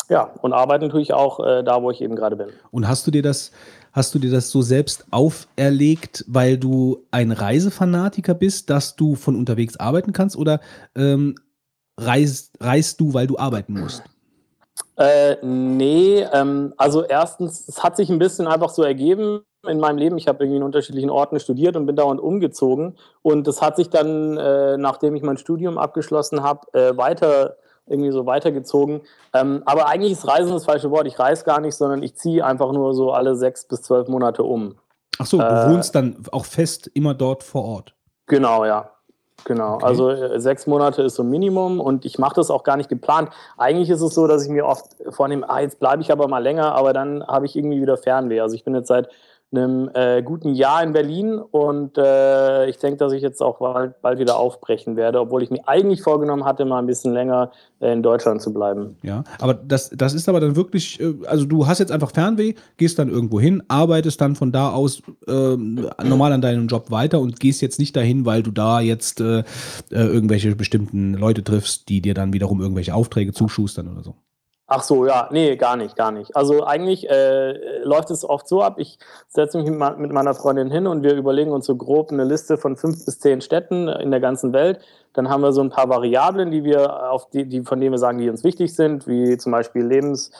ja, 0.08 0.32
und 0.42 0.52
arbeiten 0.52 0.90
tue 0.90 1.00
ich 1.00 1.12
auch 1.14 1.40
äh, 1.40 1.62
da, 1.62 1.82
wo 1.82 1.90
ich 1.90 2.00
eben 2.00 2.16
gerade 2.16 2.36
bin. 2.36 2.48
Und 2.70 2.88
hast 2.88 3.06
du 3.06 3.10
dir 3.10 3.22
das, 3.22 3.52
hast 3.92 4.14
du 4.14 4.18
dir 4.18 4.30
das 4.30 4.50
so 4.50 4.62
selbst 4.62 5.06
auferlegt, 5.10 6.24
weil 6.28 6.58
du 6.58 7.06
ein 7.10 7.32
Reisefanatiker 7.32 8.34
bist, 8.34 8.70
dass 8.70 8.96
du 8.96 9.14
von 9.14 9.36
unterwegs 9.36 9.76
arbeiten 9.78 10.12
kannst, 10.12 10.36
oder 10.36 10.60
ähm, 10.96 11.36
reist, 11.98 12.58
reist 12.60 13.00
du, 13.00 13.14
weil 13.14 13.26
du 13.26 13.38
arbeiten 13.38 13.74
musst? 13.74 14.02
Äh, 14.96 15.36
nee, 15.42 16.22
ähm, 16.32 16.74
also 16.76 17.04
erstens, 17.04 17.68
es 17.68 17.82
hat 17.82 17.96
sich 17.96 18.10
ein 18.10 18.18
bisschen 18.18 18.46
einfach 18.46 18.70
so 18.70 18.82
ergeben 18.82 19.42
in 19.66 19.78
meinem 19.78 19.98
Leben. 19.98 20.18
Ich 20.18 20.28
habe 20.28 20.42
irgendwie 20.42 20.58
in 20.58 20.62
unterschiedlichen 20.62 21.10
Orten 21.10 21.38
studiert 21.40 21.76
und 21.76 21.86
bin 21.86 21.96
dauernd 21.96 22.20
umgezogen. 22.20 22.96
Und 23.22 23.46
das 23.46 23.62
hat 23.62 23.76
sich 23.76 23.90
dann, 23.90 24.36
äh, 24.36 24.76
nachdem 24.76 25.14
ich 25.14 25.22
mein 25.22 25.36
Studium 25.38 25.78
abgeschlossen 25.78 26.42
habe, 26.42 26.66
äh, 26.72 26.96
weiter 26.96 27.56
irgendwie 27.86 28.12
so 28.12 28.26
weitergezogen. 28.26 29.02
Ähm, 29.34 29.62
aber 29.64 29.88
eigentlich 29.88 30.12
ist 30.12 30.26
Reisen 30.26 30.52
das 30.52 30.64
falsche 30.64 30.90
Wort. 30.90 31.06
Ich 31.06 31.18
reise 31.18 31.44
gar 31.44 31.60
nicht, 31.60 31.74
sondern 31.74 32.02
ich 32.02 32.14
ziehe 32.14 32.44
einfach 32.44 32.72
nur 32.72 32.94
so 32.94 33.12
alle 33.12 33.34
sechs 33.34 33.66
bis 33.66 33.82
zwölf 33.82 34.08
Monate 34.08 34.44
um. 34.44 34.76
Ach 35.18 35.26
so, 35.26 35.38
du 35.38 35.44
Äh, 35.44 35.70
wohnst 35.70 35.94
dann 35.94 36.16
auch 36.30 36.44
fest 36.44 36.90
immer 36.94 37.14
dort 37.14 37.42
vor 37.42 37.64
Ort. 37.64 37.94
Genau, 38.26 38.64
ja. 38.64 38.90
Genau. 39.44 39.74
Okay. 39.74 39.84
Also 39.84 40.10
äh, 40.10 40.40
sechs 40.40 40.68
Monate 40.68 41.02
ist 41.02 41.16
so 41.16 41.24
ein 41.24 41.30
Minimum 41.30 41.80
und 41.80 42.04
ich 42.04 42.18
mache 42.18 42.36
das 42.36 42.50
auch 42.50 42.62
gar 42.62 42.76
nicht 42.76 42.88
geplant. 42.88 43.30
Eigentlich 43.58 43.90
ist 43.90 44.00
es 44.00 44.14
so, 44.14 44.28
dass 44.28 44.44
ich 44.44 44.50
mir 44.50 44.64
oft 44.64 44.96
vornehme, 45.10 45.48
ah, 45.50 45.60
jetzt 45.60 45.80
bleibe 45.80 46.02
ich 46.02 46.12
aber 46.12 46.28
mal 46.28 46.38
länger, 46.38 46.74
aber 46.76 46.92
dann 46.92 47.26
habe 47.26 47.46
ich 47.46 47.56
irgendwie 47.56 47.82
wieder 47.82 47.96
Fernweh. 47.96 48.40
Also 48.40 48.54
ich 48.54 48.62
bin 48.62 48.76
jetzt 48.76 48.86
seit 48.86 49.08
einem 49.52 49.90
äh, 49.94 50.22
guten 50.22 50.54
Jahr 50.54 50.82
in 50.82 50.92
Berlin 50.92 51.38
und 51.38 51.98
äh, 51.98 52.68
ich 52.68 52.78
denke, 52.78 52.98
dass 52.98 53.12
ich 53.12 53.22
jetzt 53.22 53.42
auch 53.42 53.58
bald, 53.58 54.00
bald 54.00 54.18
wieder 54.18 54.36
aufbrechen 54.36 54.96
werde, 54.96 55.20
obwohl 55.20 55.42
ich 55.42 55.50
mir 55.50 55.66
eigentlich 55.66 56.02
vorgenommen 56.02 56.44
hatte, 56.44 56.64
mal 56.64 56.78
ein 56.78 56.86
bisschen 56.86 57.12
länger 57.12 57.50
äh, 57.80 57.92
in 57.92 58.02
Deutschland 58.02 58.40
zu 58.40 58.52
bleiben. 58.52 58.96
Ja, 59.02 59.24
aber 59.40 59.54
das, 59.54 59.90
das 59.90 60.14
ist 60.14 60.28
aber 60.28 60.40
dann 60.40 60.56
wirklich, 60.56 61.00
äh, 61.00 61.14
also 61.26 61.44
du 61.44 61.66
hast 61.66 61.78
jetzt 61.78 61.92
einfach 61.92 62.10
Fernweh, 62.10 62.54
gehst 62.76 62.98
dann 62.98 63.08
irgendwo 63.08 63.40
hin, 63.40 63.62
arbeitest 63.68 64.20
dann 64.20 64.36
von 64.36 64.52
da 64.52 64.70
aus 64.70 65.02
ähm, 65.28 65.88
normal 66.02 66.32
an 66.32 66.40
deinem 66.40 66.66
Job 66.66 66.90
weiter 66.90 67.20
und 67.20 67.38
gehst 67.38 67.62
jetzt 67.62 67.78
nicht 67.78 67.94
dahin, 67.94 68.24
weil 68.24 68.42
du 68.42 68.50
da 68.50 68.80
jetzt 68.80 69.20
äh, 69.20 69.40
äh, 69.40 69.44
irgendwelche 69.90 70.54
bestimmten 70.56 71.14
Leute 71.14 71.44
triffst, 71.44 71.88
die 71.88 72.00
dir 72.00 72.14
dann 72.14 72.32
wiederum 72.32 72.60
irgendwelche 72.60 72.94
Aufträge 72.94 73.32
zuschustern 73.32 73.88
oder 73.88 74.02
so. 74.02 74.14
Ach 74.74 74.82
so, 74.82 75.04
ja, 75.04 75.28
nee, 75.30 75.54
gar 75.56 75.76
nicht, 75.76 75.96
gar 75.96 76.10
nicht. 76.12 76.34
Also 76.34 76.64
eigentlich 76.64 77.06
äh, 77.10 77.82
läuft 77.82 78.10
es 78.10 78.24
oft 78.24 78.48
so 78.48 78.62
ab, 78.62 78.76
ich 78.78 78.98
setze 79.28 79.58
mich 79.58 79.68
mit 79.68 80.12
meiner 80.12 80.32
Freundin 80.32 80.70
hin 80.70 80.86
und 80.86 81.02
wir 81.02 81.14
überlegen 81.14 81.52
uns 81.52 81.66
so 81.66 81.76
grob 81.76 82.10
eine 82.10 82.24
Liste 82.24 82.56
von 82.56 82.76
fünf 82.78 83.04
bis 83.04 83.18
zehn 83.18 83.42
Städten 83.42 83.88
in 83.88 84.10
der 84.10 84.20
ganzen 84.20 84.54
Welt. 84.54 84.80
Dann 85.12 85.28
haben 85.28 85.42
wir 85.42 85.52
so 85.52 85.60
ein 85.60 85.68
paar 85.68 85.90
Variablen, 85.90 86.50
die 86.50 86.64
wir 86.64 87.10
auf 87.10 87.28
die, 87.28 87.44
die 87.44 87.64
von 87.64 87.80
denen 87.80 87.92
wir 87.92 87.98
sagen, 87.98 88.16
die 88.16 88.30
uns 88.30 88.44
wichtig 88.44 88.74
sind, 88.74 89.06
wie 89.06 89.36
zum 89.36 89.52
Beispiel 89.52 89.84
Lebenskosten, 89.84 90.32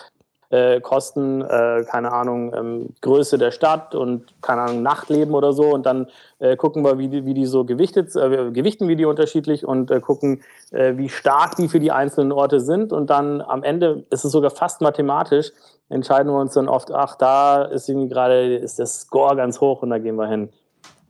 äh, 0.53 0.81
Kosten, 0.83 1.41
äh, 1.41 1.85
keine 1.89 2.13
Ahnung, 2.13 2.53
ähm, 2.55 2.89
Größe 3.01 3.39
der 3.39 3.51
Stadt 3.51 3.95
und 3.95 4.35
keine 4.43 4.63
Ahnung, 4.63 4.83
Nachtleben 4.83 5.35
oder 5.35 5.55
so. 5.55 5.65
Und 5.73 5.87
dann 5.87 6.09
äh, 6.41 6.57
gucken 6.57 6.85
wir, 6.85 6.99
wie 6.99 7.09
die, 7.09 7.25
wie 7.25 7.33
die 7.33 7.47
so 7.47 7.65
gewichtet, 7.65 8.15
äh, 8.15 8.51
gewichten 8.53 8.87
wir 8.87 8.97
die 8.97 9.07
unterschiedlich 9.07 9.67
und 9.67 9.91
äh, 9.91 10.01
gucken, 10.01 10.43
äh, 10.71 10.97
wie 10.99 11.09
stark 11.09 11.57
die 11.57 11.69
für 11.69 11.81
die 11.81 11.91
einzelnen 11.91 12.33
Orte 12.33 12.61
sind. 12.61 12.93
Und 12.93 13.09
dann 13.09 13.41
am 13.41 13.63
Ende 13.63 14.05
ist 14.11 14.27
es 14.27 14.33
sogar 14.33 14.51
fast 14.51 14.83
mathematisch, 14.83 15.53
entscheiden 15.89 16.31
wir 16.31 16.39
uns 16.39 16.53
dann 16.53 16.69
oft, 16.69 16.93
ach, 16.93 17.17
da 17.17 17.63
ist 17.63 17.89
irgendwie 17.89 18.09
gerade, 18.09 18.57
ist 18.57 18.79
der 18.79 18.87
Score 18.87 19.35
ganz 19.37 19.59
hoch 19.61 19.83
und 19.83 19.89
da 19.89 19.99
gehen 19.99 20.17
wir 20.17 20.29
hin. 20.29 20.51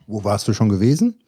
Wo 0.07 0.23
warst 0.23 0.47
du 0.47 0.53
schon 0.53 0.69
gewesen? 0.69 1.19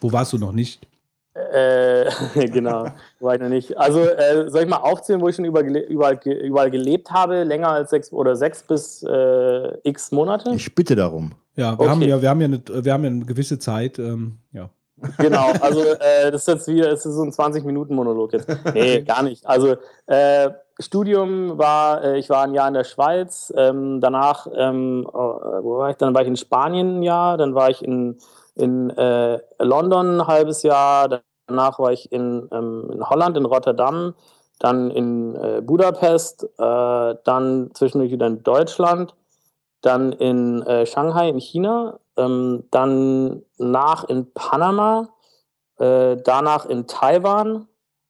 Wo 0.00 0.12
warst 0.12 0.32
du 0.32 0.38
noch 0.38 0.52
nicht? 0.52 0.86
Äh, 1.34 2.10
genau, 2.48 2.86
war 3.20 3.34
ich 3.34 3.40
noch 3.40 3.48
nicht. 3.48 3.78
Also 3.78 4.00
äh, 4.00 4.50
soll 4.50 4.62
ich 4.62 4.68
mal 4.68 4.78
aufzählen, 4.78 5.20
wo 5.20 5.28
ich 5.28 5.36
schon 5.36 5.44
überall, 5.44 5.66
überall 5.66 6.70
gelebt 6.70 7.10
habe, 7.10 7.44
länger 7.44 7.68
als 7.68 7.90
sechs 7.90 8.12
oder 8.12 8.34
sechs 8.36 8.62
bis 8.62 9.02
äh, 9.02 9.78
x 9.84 10.10
Monate? 10.10 10.50
Ich 10.54 10.74
bitte 10.74 10.96
darum. 10.96 11.32
Ja, 11.56 11.72
wir 11.72 11.80
Okay. 11.80 11.88
haben 11.88 12.02
ja, 12.02 12.22
wir 12.22 12.28
haben 12.30 12.40
ja 12.40 12.46
eine, 12.46 12.84
wir 12.84 12.92
haben 12.92 13.04
ja 13.04 13.10
eine 13.10 13.24
gewisse 13.24 13.58
Zeit, 13.58 13.98
ähm, 13.98 14.38
ja. 14.52 14.70
Genau, 15.18 15.52
also 15.60 15.80
äh, 15.82 16.30
das 16.30 16.42
ist 16.42 16.48
jetzt 16.48 16.68
wieder, 16.68 16.90
das 16.90 17.06
ist 17.06 17.14
so 17.14 17.22
ein 17.22 17.30
20-Minuten-Monolog 17.30 18.32
jetzt. 18.34 18.48
Nee, 18.74 19.00
gar 19.06 19.22
nicht. 19.22 19.46
Also 19.46 19.76
äh, 20.06 20.50
Studium 20.78 21.56
war, 21.58 22.02
äh, 22.04 22.18
ich 22.18 22.28
war 22.28 22.42
ein 22.42 22.54
Jahr 22.54 22.68
in 22.68 22.74
der 22.74 22.84
Schweiz, 22.84 23.52
ähm, 23.56 24.00
danach, 24.00 24.46
ähm, 24.54 25.06
äh, 25.08 25.12
wo 25.12 25.78
war 25.78 25.90
ich? 25.90 25.96
Dann 25.96 26.14
war 26.14 26.22
ich 26.22 26.28
in 26.28 26.36
Spanien 26.36 26.98
ein 26.98 27.02
Jahr, 27.02 27.38
dann 27.38 27.54
war 27.54 27.70
ich 27.70 27.82
in, 27.82 28.18
in 28.60 28.90
äh, 28.90 29.38
London 29.58 30.20
ein 30.20 30.26
halbes 30.26 30.62
Jahr, 30.62 31.22
danach 31.46 31.78
war 31.78 31.92
ich 31.92 32.12
in, 32.12 32.48
ähm, 32.52 32.90
in 32.92 33.08
Holland, 33.08 33.36
in 33.36 33.46
Rotterdam, 33.46 34.14
dann 34.58 34.90
in 34.90 35.34
äh, 35.34 35.62
Budapest, 35.62 36.44
äh, 36.58 37.14
dann 37.24 37.70
zwischendurch 37.74 38.12
wieder 38.12 38.26
in 38.26 38.42
Deutschland, 38.42 39.14
dann 39.80 40.12
in 40.12 40.62
äh, 40.62 40.86
Shanghai 40.86 41.30
in 41.30 41.40
China, 41.40 41.98
ähm, 42.16 42.64
dann 42.70 43.42
nach 43.58 44.04
in 44.04 44.30
Panama, 44.32 45.08
äh, 45.78 46.16
danach 46.22 46.66
in 46.66 46.86
Taiwan 46.86 47.66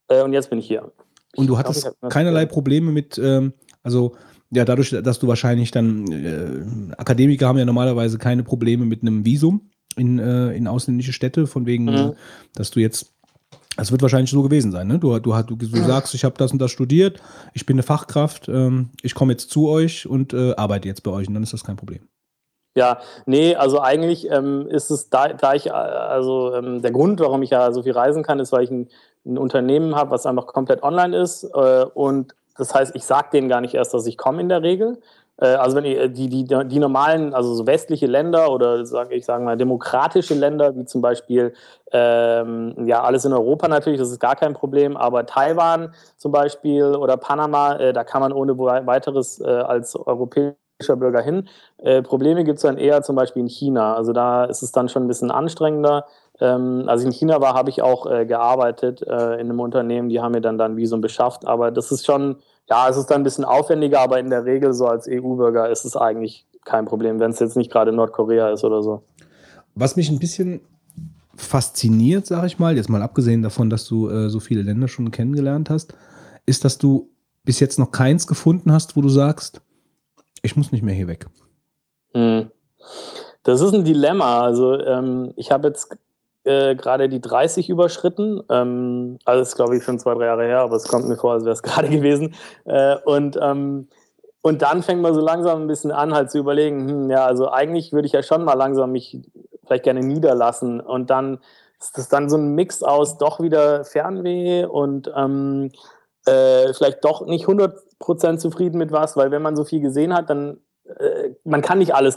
äh, 0.09 0.21
und 0.21 0.33
jetzt 0.33 0.49
bin 0.49 0.59
ich 0.59 0.67
hier. 0.67 0.91
Und 1.37 1.47
du 1.47 1.57
hattest 1.57 1.97
glaub, 1.99 2.11
keinerlei 2.11 2.45
Probleme 2.45 2.91
mit, 2.91 3.17
ähm, 3.17 3.53
also 3.81 4.15
ja, 4.53 4.65
dadurch, 4.65 4.89
dass 4.89 5.17
du 5.17 5.29
wahrscheinlich 5.29 5.71
dann, 5.71 6.93
Akademiker 6.97 7.47
haben 7.47 7.57
ja 7.57 7.63
normalerweise 7.63 8.17
keine 8.17 8.43
Probleme 8.43 8.83
mit 8.83 9.01
einem 9.01 9.23
Visum 9.23 9.71
in, 9.97 10.19
äh, 10.19 10.51
in 10.53 10.67
ausländische 10.67 11.13
Städte, 11.13 11.47
von 11.47 11.65
wegen, 11.65 11.85
Mhm. 11.85 12.13
dass 12.55 12.71
du 12.71 12.79
jetzt, 12.79 13.13
das 13.77 13.91
wird 13.91 14.01
wahrscheinlich 14.01 14.31
so 14.31 14.41
gewesen 14.41 14.71
sein, 14.71 14.87
ne? 14.87 14.99
Du, 14.99 15.17
du, 15.19 15.33
du, 15.43 15.55
du 15.55 15.83
sagst, 15.83 16.13
ich 16.13 16.23
habe 16.23 16.35
das 16.37 16.51
und 16.51 16.59
das 16.59 16.71
studiert, 16.71 17.21
ich 17.53 17.65
bin 17.65 17.75
eine 17.75 17.83
Fachkraft, 17.83 18.47
ähm, 18.49 18.89
ich 19.01 19.15
komme 19.15 19.33
jetzt 19.33 19.49
zu 19.49 19.69
euch 19.69 20.07
und 20.07 20.33
äh, 20.33 20.53
arbeite 20.55 20.87
jetzt 20.87 21.03
bei 21.03 21.11
euch 21.11 21.27
und 21.27 21.33
dann 21.33 21.43
ist 21.43 21.53
das 21.53 21.63
kein 21.63 21.77
Problem. 21.77 22.01
Ja, 22.75 22.99
nee, 23.25 23.55
also 23.55 23.81
eigentlich 23.81 24.29
ähm, 24.31 24.65
ist 24.67 24.91
es, 24.91 25.09
da, 25.09 25.29
da 25.29 25.53
ich, 25.53 25.67
äh, 25.67 25.71
also 25.71 26.55
ähm, 26.55 26.81
der 26.81 26.91
Grund, 26.91 27.19
warum 27.19 27.43
ich 27.43 27.49
ja 27.49 27.71
so 27.73 27.83
viel 27.83 27.91
reisen 27.91 28.23
kann, 28.23 28.39
ist, 28.39 28.53
weil 28.53 28.63
ich 28.63 28.71
ein, 28.71 28.87
ein 29.25 29.37
Unternehmen 29.37 29.95
habe, 29.95 30.11
was 30.11 30.25
einfach 30.25 30.47
komplett 30.47 30.81
online 30.81 31.17
ist. 31.17 31.43
Äh, 31.43 31.85
und 31.93 32.33
das 32.57 32.73
heißt, 32.73 32.95
ich 32.95 33.03
sage 33.03 33.29
denen 33.33 33.49
gar 33.49 33.59
nicht 33.59 33.73
erst, 33.73 33.93
dass 33.93 34.05
ich 34.05 34.17
komme 34.17 34.41
in 34.41 34.47
der 34.47 34.61
Regel. 34.61 35.01
Äh, 35.37 35.45
also 35.47 35.75
wenn 35.77 35.85
ich, 35.85 36.13
die, 36.13 36.29
die, 36.29 36.45
die 36.45 36.79
normalen, 36.79 37.33
also 37.33 37.53
so 37.53 37.65
westliche 37.67 38.07
Länder 38.07 38.51
oder 38.51 38.85
sage 38.85 39.15
ich 39.15 39.25
sage 39.25 39.43
mal 39.43 39.57
demokratische 39.57 40.33
Länder, 40.33 40.75
wie 40.75 40.85
zum 40.85 41.01
Beispiel 41.01 41.53
ähm, 41.91 42.87
ja 42.87 43.03
alles 43.03 43.25
in 43.25 43.33
Europa 43.33 43.67
natürlich, 43.67 43.99
das 43.99 44.09
ist 44.11 44.19
gar 44.19 44.35
kein 44.35 44.53
Problem, 44.53 44.97
aber 44.97 45.25
Taiwan 45.25 45.93
zum 46.17 46.31
Beispiel 46.31 46.83
oder 46.95 47.17
Panama, 47.17 47.75
äh, 47.77 47.93
da 47.93 48.03
kann 48.03 48.21
man 48.21 48.33
ohne 48.33 48.57
wei- 48.57 48.85
weiteres 48.85 49.39
äh, 49.39 49.45
als 49.47 49.95
Europäer 49.95 50.55
Bürger 50.97 51.21
hin. 51.21 51.47
Äh, 51.77 52.01
Probleme 52.01 52.43
gibt 52.43 52.57
es 52.57 52.63
dann 52.63 52.77
eher 52.77 53.03
zum 53.03 53.15
Beispiel 53.15 53.41
in 53.43 53.47
China. 53.49 53.93
Also 53.95 54.13
da 54.13 54.45
ist 54.45 54.63
es 54.63 54.71
dann 54.71 54.89
schon 54.89 55.03
ein 55.03 55.07
bisschen 55.07 55.29
anstrengender. 55.29 56.05
Ähm, 56.39 56.85
als 56.87 57.01
ich 57.01 57.07
in 57.07 57.13
China 57.13 57.39
war, 57.39 57.53
habe 57.53 57.69
ich 57.69 57.83
auch 57.83 58.07
äh, 58.09 58.25
gearbeitet 58.25 59.01
äh, 59.03 59.33
in 59.35 59.41
einem 59.41 59.59
Unternehmen, 59.59 60.09
die 60.09 60.19
haben 60.21 60.31
mir 60.31 60.41
dann 60.41 60.57
dann 60.57 60.77
Visum 60.77 60.99
beschafft. 61.01 61.45
Aber 61.45 61.69
das 61.69 61.91
ist 61.91 62.03
schon, 62.05 62.37
ja, 62.69 62.89
es 62.89 62.97
ist 62.97 63.07
dann 63.07 63.21
ein 63.21 63.23
bisschen 63.23 63.45
aufwendiger, 63.45 63.99
aber 63.99 64.19
in 64.19 64.29
der 64.29 64.45
Regel 64.45 64.73
so 64.73 64.87
als 64.87 65.07
EU-Bürger 65.07 65.69
ist 65.69 65.85
es 65.85 65.95
eigentlich 65.95 66.45
kein 66.63 66.85
Problem, 66.85 67.19
wenn 67.19 67.31
es 67.31 67.39
jetzt 67.39 67.57
nicht 67.57 67.71
gerade 67.71 67.91
Nordkorea 67.91 68.51
ist 68.51 68.63
oder 68.63 68.83
so. 68.83 69.03
Was 69.75 69.95
mich 69.95 70.09
ein 70.09 70.19
bisschen 70.19 70.61
fasziniert, 71.35 72.25
sag 72.27 72.45
ich 72.45 72.59
mal, 72.59 72.75
jetzt 72.75 72.89
mal 72.89 73.01
abgesehen 73.01 73.41
davon, 73.41 73.69
dass 73.69 73.85
du 73.85 74.09
äh, 74.09 74.29
so 74.29 74.39
viele 74.39 74.61
Länder 74.61 74.87
schon 74.87 75.11
kennengelernt 75.11 75.69
hast, 75.69 75.95
ist, 76.45 76.63
dass 76.65 76.77
du 76.77 77.09
bis 77.43 77.59
jetzt 77.59 77.79
noch 77.79 77.91
keins 77.91 78.27
gefunden 78.27 78.71
hast, 78.71 78.95
wo 78.95 79.01
du 79.01 79.09
sagst, 79.09 79.61
ich 80.43 80.55
muss 80.55 80.71
nicht 80.71 80.83
mehr 80.83 80.93
hier 80.93 81.07
weg. 81.07 81.27
Hm. 82.13 82.51
Das 83.43 83.61
ist 83.61 83.73
ein 83.73 83.83
Dilemma. 83.83 84.41
Also 84.41 84.79
ähm, 84.79 85.33
ich 85.35 85.51
habe 85.51 85.67
jetzt 85.67 85.97
äh, 86.43 86.75
gerade 86.75 87.09
die 87.09 87.21
30 87.21 87.69
überschritten. 87.69 88.41
Ähm, 88.49 89.19
also 89.25 89.41
ist, 89.41 89.55
glaube 89.55 89.77
ich, 89.77 89.83
schon 89.83 89.99
zwei, 89.99 90.13
drei 90.13 90.25
Jahre 90.25 90.45
her, 90.45 90.61
aber 90.61 90.75
es 90.75 90.87
kommt 90.87 91.07
mir 91.07 91.17
vor, 91.17 91.33
als 91.33 91.43
wäre 91.43 91.53
es 91.53 91.63
gerade 91.63 91.89
gewesen. 91.89 92.35
Äh, 92.65 92.97
und, 93.05 93.37
ähm, 93.41 93.87
und 94.41 94.61
dann 94.61 94.81
fängt 94.81 95.01
man 95.01 95.13
so 95.13 95.21
langsam 95.21 95.61
ein 95.61 95.67
bisschen 95.67 95.91
an, 95.91 96.13
halt 96.13 96.31
zu 96.31 96.39
überlegen, 96.39 96.89
hm, 96.89 97.09
ja, 97.09 97.25
also 97.25 97.49
eigentlich 97.49 97.93
würde 97.93 98.07
ich 98.07 98.13
ja 98.13 98.23
schon 98.23 98.43
mal 98.43 98.55
langsam 98.55 98.91
mich 98.91 99.19
vielleicht 99.65 99.83
gerne 99.83 100.01
niederlassen. 100.01 100.81
Und 100.81 101.09
dann 101.09 101.39
ist 101.79 101.97
das 101.97 102.09
dann 102.09 102.29
so 102.29 102.37
ein 102.37 102.55
Mix 102.55 102.83
aus 102.83 103.17
doch 103.17 103.39
wieder 103.39 103.85
Fernweh 103.85 104.65
und 104.65 105.11
ähm, 105.15 105.71
äh, 106.25 106.73
vielleicht 106.73 107.03
doch 107.03 107.25
nicht 107.25 107.45
100% 107.45 108.37
zufrieden 108.37 108.77
mit 108.77 108.91
was, 108.91 109.17
weil 109.17 109.31
wenn 109.31 109.41
man 109.41 109.55
so 109.55 109.63
viel 109.63 109.81
gesehen 109.81 110.13
hat, 110.13 110.29
dann 110.29 110.59
äh, 110.85 111.31
man 111.43 111.61
kann 111.61 111.79
nicht 111.79 111.95
alles 111.95 112.15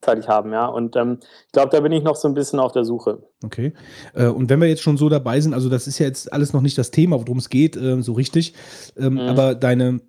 gleichzeitig 0.00 0.28
haben, 0.28 0.52
ja. 0.52 0.66
Und 0.66 0.96
ähm, 0.96 1.18
ich 1.46 1.52
glaube, 1.52 1.70
da 1.70 1.80
bin 1.80 1.92
ich 1.92 2.02
noch 2.02 2.16
so 2.16 2.28
ein 2.28 2.34
bisschen 2.34 2.58
auf 2.58 2.72
der 2.72 2.84
Suche. 2.84 3.22
Okay. 3.44 3.72
Äh, 4.14 4.26
und 4.26 4.48
wenn 4.50 4.60
wir 4.60 4.68
jetzt 4.68 4.82
schon 4.82 4.96
so 4.96 5.08
dabei 5.08 5.40
sind, 5.40 5.54
also 5.54 5.68
das 5.68 5.86
ist 5.86 5.98
ja 5.98 6.06
jetzt 6.06 6.32
alles 6.32 6.52
noch 6.52 6.62
nicht 6.62 6.78
das 6.78 6.90
Thema, 6.90 7.18
worum 7.18 7.38
es 7.38 7.48
geht, 7.48 7.76
äh, 7.76 8.02
so 8.02 8.12
richtig. 8.12 8.54
Ähm, 8.96 9.14
Mhm. 9.14 9.20
Aber 9.20 9.54
deine, 9.54 10.00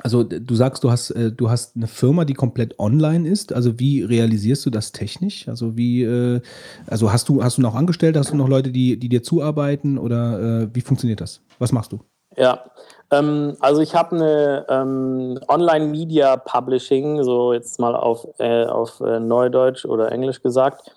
also 0.00 0.24
du 0.24 0.54
sagst, 0.54 0.82
du 0.84 0.90
hast, 0.90 1.10
äh, 1.10 1.30
du 1.32 1.48
hast 1.48 1.76
eine 1.76 1.86
Firma, 1.86 2.24
die 2.24 2.34
komplett 2.34 2.78
online 2.78 3.28
ist. 3.28 3.52
Also 3.52 3.78
wie 3.78 4.02
realisierst 4.02 4.66
du 4.66 4.70
das 4.70 4.92
technisch? 4.92 5.48
Also 5.48 5.76
wie, 5.76 6.02
äh, 6.02 6.40
also 6.86 7.12
hast 7.12 7.28
du, 7.28 7.42
hast 7.42 7.58
du 7.58 7.62
noch 7.62 7.74
Angestellte, 7.74 8.18
hast 8.18 8.32
du 8.32 8.36
noch 8.36 8.48
Leute, 8.48 8.70
die, 8.72 8.98
die 8.98 9.08
dir 9.08 9.22
zuarbeiten 9.22 9.96
oder 9.98 10.62
äh, 10.62 10.68
wie 10.74 10.80
funktioniert 10.80 11.20
das? 11.20 11.40
Was 11.58 11.72
machst 11.72 11.92
du? 11.92 12.00
Ja, 12.36 12.64
ähm, 13.12 13.56
also 13.60 13.80
ich 13.82 13.94
habe 13.94 14.16
eine 14.16 14.66
ähm, 14.68 15.38
Online-Media-Publishing, 15.46 17.22
so 17.22 17.52
jetzt 17.52 17.78
mal 17.78 17.94
auf, 17.94 18.26
äh, 18.38 18.64
auf 18.64 19.00
äh, 19.00 19.20
Neudeutsch 19.20 19.84
oder 19.84 20.10
Englisch 20.10 20.42
gesagt. 20.42 20.90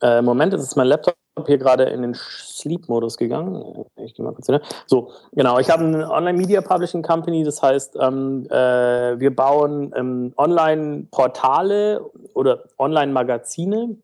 Äh, 0.00 0.22
Moment, 0.22 0.52
jetzt 0.52 0.62
ist 0.62 0.76
mein 0.76 0.86
Laptop 0.86 1.14
hier 1.46 1.58
gerade 1.58 1.84
in 1.84 2.02
den 2.02 2.14
Sleep-Modus 2.14 3.16
gegangen. 3.16 3.84
Ich 3.96 4.14
gehe 4.14 4.24
mal 4.24 4.32
kurz 4.32 4.46
hin. 4.46 4.58
So, 4.86 5.12
genau. 5.32 5.58
Ich 5.58 5.70
habe 5.70 5.84
eine 5.84 6.10
Online-Media-Publishing-Company, 6.10 7.44
das 7.44 7.62
heißt, 7.62 7.96
ähm, 8.00 8.46
äh, 8.50 9.20
wir 9.20 9.34
bauen 9.34 9.92
ähm, 9.94 10.32
Online-Portale 10.36 12.04
oder 12.34 12.64
Online-Magazine, 12.78 13.98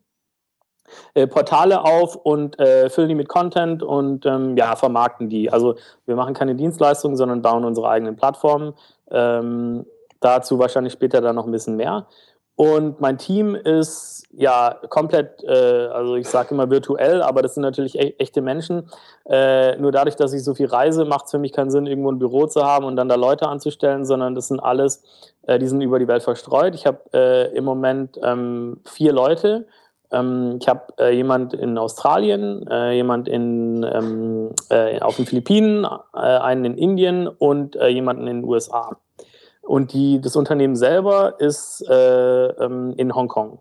äh, 1.13 1.27
Portale 1.27 1.83
auf 1.83 2.15
und 2.15 2.59
äh, 2.59 2.89
füllen 2.89 3.09
die 3.09 3.15
mit 3.15 3.27
Content 3.27 3.83
und 3.83 4.25
ähm, 4.25 4.55
ja, 4.57 4.75
vermarkten 4.75 5.29
die. 5.29 5.51
Also 5.51 5.75
wir 6.05 6.15
machen 6.15 6.33
keine 6.33 6.55
Dienstleistungen, 6.55 7.17
sondern 7.17 7.41
bauen 7.41 7.65
unsere 7.65 7.89
eigenen 7.89 8.15
Plattformen. 8.15 8.73
Ähm, 9.11 9.85
dazu 10.19 10.59
wahrscheinlich 10.59 10.93
später 10.93 11.21
dann 11.21 11.35
noch 11.35 11.45
ein 11.45 11.51
bisschen 11.51 11.75
mehr. 11.75 12.07
Und 12.57 13.01
mein 13.01 13.17
Team 13.17 13.53
ist 13.53 14.23
ja 14.31 14.79
komplett, 14.89 15.43
äh, 15.43 15.87
also 15.87 16.15
ich 16.15 16.29
sage 16.29 16.53
immer 16.53 16.69
virtuell, 16.69 17.21
aber 17.21 17.41
das 17.41 17.55
sind 17.55 17.63
natürlich 17.63 17.99
e 17.99 18.15
echte 18.17 18.41
Menschen. 18.41 18.89
Äh, 19.29 19.75
nur 19.77 19.91
dadurch, 19.91 20.15
dass 20.15 20.31
ich 20.31 20.43
so 20.43 20.55
viel 20.55 20.67
reise, 20.67 21.03
macht 21.03 21.25
es 21.25 21.31
für 21.31 21.37
mich 21.37 21.51
keinen 21.51 21.69
Sinn, 21.69 21.85
irgendwo 21.85 22.11
ein 22.11 22.19
Büro 22.19 22.47
zu 22.47 22.63
haben 22.63 22.85
und 22.85 22.95
dann 22.95 23.09
da 23.09 23.15
Leute 23.15 23.47
anzustellen, 23.49 24.05
sondern 24.05 24.35
das 24.35 24.47
sind 24.47 24.61
alles, 24.61 25.03
äh, 25.47 25.59
die 25.59 25.67
sind 25.67 25.81
über 25.81 25.99
die 25.99 26.07
Welt 26.07 26.23
verstreut. 26.23 26.75
Ich 26.75 26.85
habe 26.85 26.99
äh, 27.13 27.53
im 27.55 27.65
Moment 27.65 28.17
ähm, 28.23 28.79
vier 28.85 29.11
Leute. 29.11 29.67
Ähm, 30.11 30.57
ich 30.61 30.67
habe 30.67 30.81
äh, 30.99 31.15
jemand 31.15 31.53
in 31.53 31.77
Australien, 31.77 32.65
äh, 32.67 32.93
jemand 32.93 33.27
in, 33.27 33.83
ähm, 33.83 34.49
äh, 34.69 34.99
auf 35.01 35.15
den 35.17 35.25
Philippinen, 35.25 35.85
äh, 36.13 36.17
einen 36.19 36.65
in 36.65 36.77
Indien 36.77 37.27
und 37.27 37.75
äh, 37.75 37.87
jemanden 37.87 38.27
in 38.27 38.41
den 38.41 38.45
USA. 38.49 38.97
Und 39.61 39.93
die, 39.93 40.21
das 40.21 40.35
Unternehmen 40.35 40.75
selber 40.75 41.39
ist 41.39 41.83
äh, 41.89 42.45
ähm, 42.47 42.93
in 42.97 43.13
Hongkong. 43.15 43.59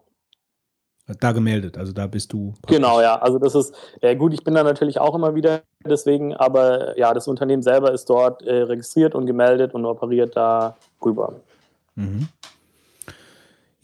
Da 1.20 1.32
gemeldet, 1.32 1.76
also 1.76 1.92
da 1.92 2.06
bist 2.06 2.32
du. 2.32 2.52
praktisch- 2.62 2.76
Genau, 2.76 3.00
ja. 3.02 3.16
Also 3.20 3.38
das 3.38 3.54
ist 3.54 3.74
gut, 4.16 4.32
ich 4.32 4.42
bin 4.42 4.54
da 4.54 4.62
natürlich 4.64 4.98
auch 4.98 5.14
immer 5.14 5.34
wieder 5.34 5.60
deswegen, 5.84 6.32
aber 6.34 6.96
ja, 6.98 7.12
das 7.12 7.28
Unternehmen 7.28 7.62
selber 7.62 7.92
ist 7.92 8.08
dort 8.08 8.42
registriert 8.42 9.14
und 9.14 9.26
gemeldet 9.26 9.74
und 9.74 9.84
operiert 9.84 10.34
da 10.34 10.76
rüber. 11.04 11.34
Mhm. 11.94 12.28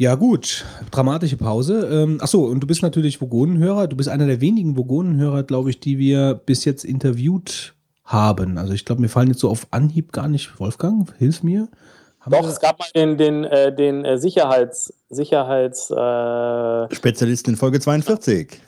Ja, 0.01 0.15
gut. 0.15 0.65
Dramatische 0.91 1.37
Pause. 1.37 1.87
Ähm, 1.93 2.23
achso, 2.23 2.47
und 2.47 2.61
du 2.61 2.67
bist 2.67 2.81
natürlich 2.83 3.21
Vogonenhörer. 3.21 3.87
Du 3.87 3.97
bist 3.97 4.09
einer 4.09 4.25
der 4.27 4.41
wenigen 4.41 4.75
Vogonenhörer, 4.75 5.43
glaube 5.43 5.69
ich, 5.69 5.79
die 5.79 5.99
wir 5.99 6.41
bis 6.47 6.65
jetzt 6.65 6.87
interviewt 6.87 7.75
haben. 8.07 8.57
Also 8.57 8.73
ich 8.73 8.87
glaube, 8.87 9.03
mir 9.03 9.11
fallen 9.11 9.29
jetzt 9.29 9.41
so 9.41 9.51
auf 9.51 9.67
Anhieb 9.73 10.11
gar 10.13 10.27
nicht. 10.27 10.59
Wolfgang, 10.59 11.13
hilf 11.19 11.43
mir. 11.43 11.69
Haben 12.21 12.33
Doch, 12.33 12.43
wir- 12.45 12.49
es 12.49 12.61
gab 12.61 12.79
mal 12.79 12.87
den, 12.95 13.19
den, 13.19 13.45
äh, 13.45 13.75
den 13.77 14.07
äh, 14.07 14.17
Sicherheits, 14.17 14.95
Sicherheits, 15.11 15.91
äh, 15.91 16.95
Spezialist 16.95 17.47
in 17.49 17.57
Folge 17.57 17.79
42. 17.79 18.59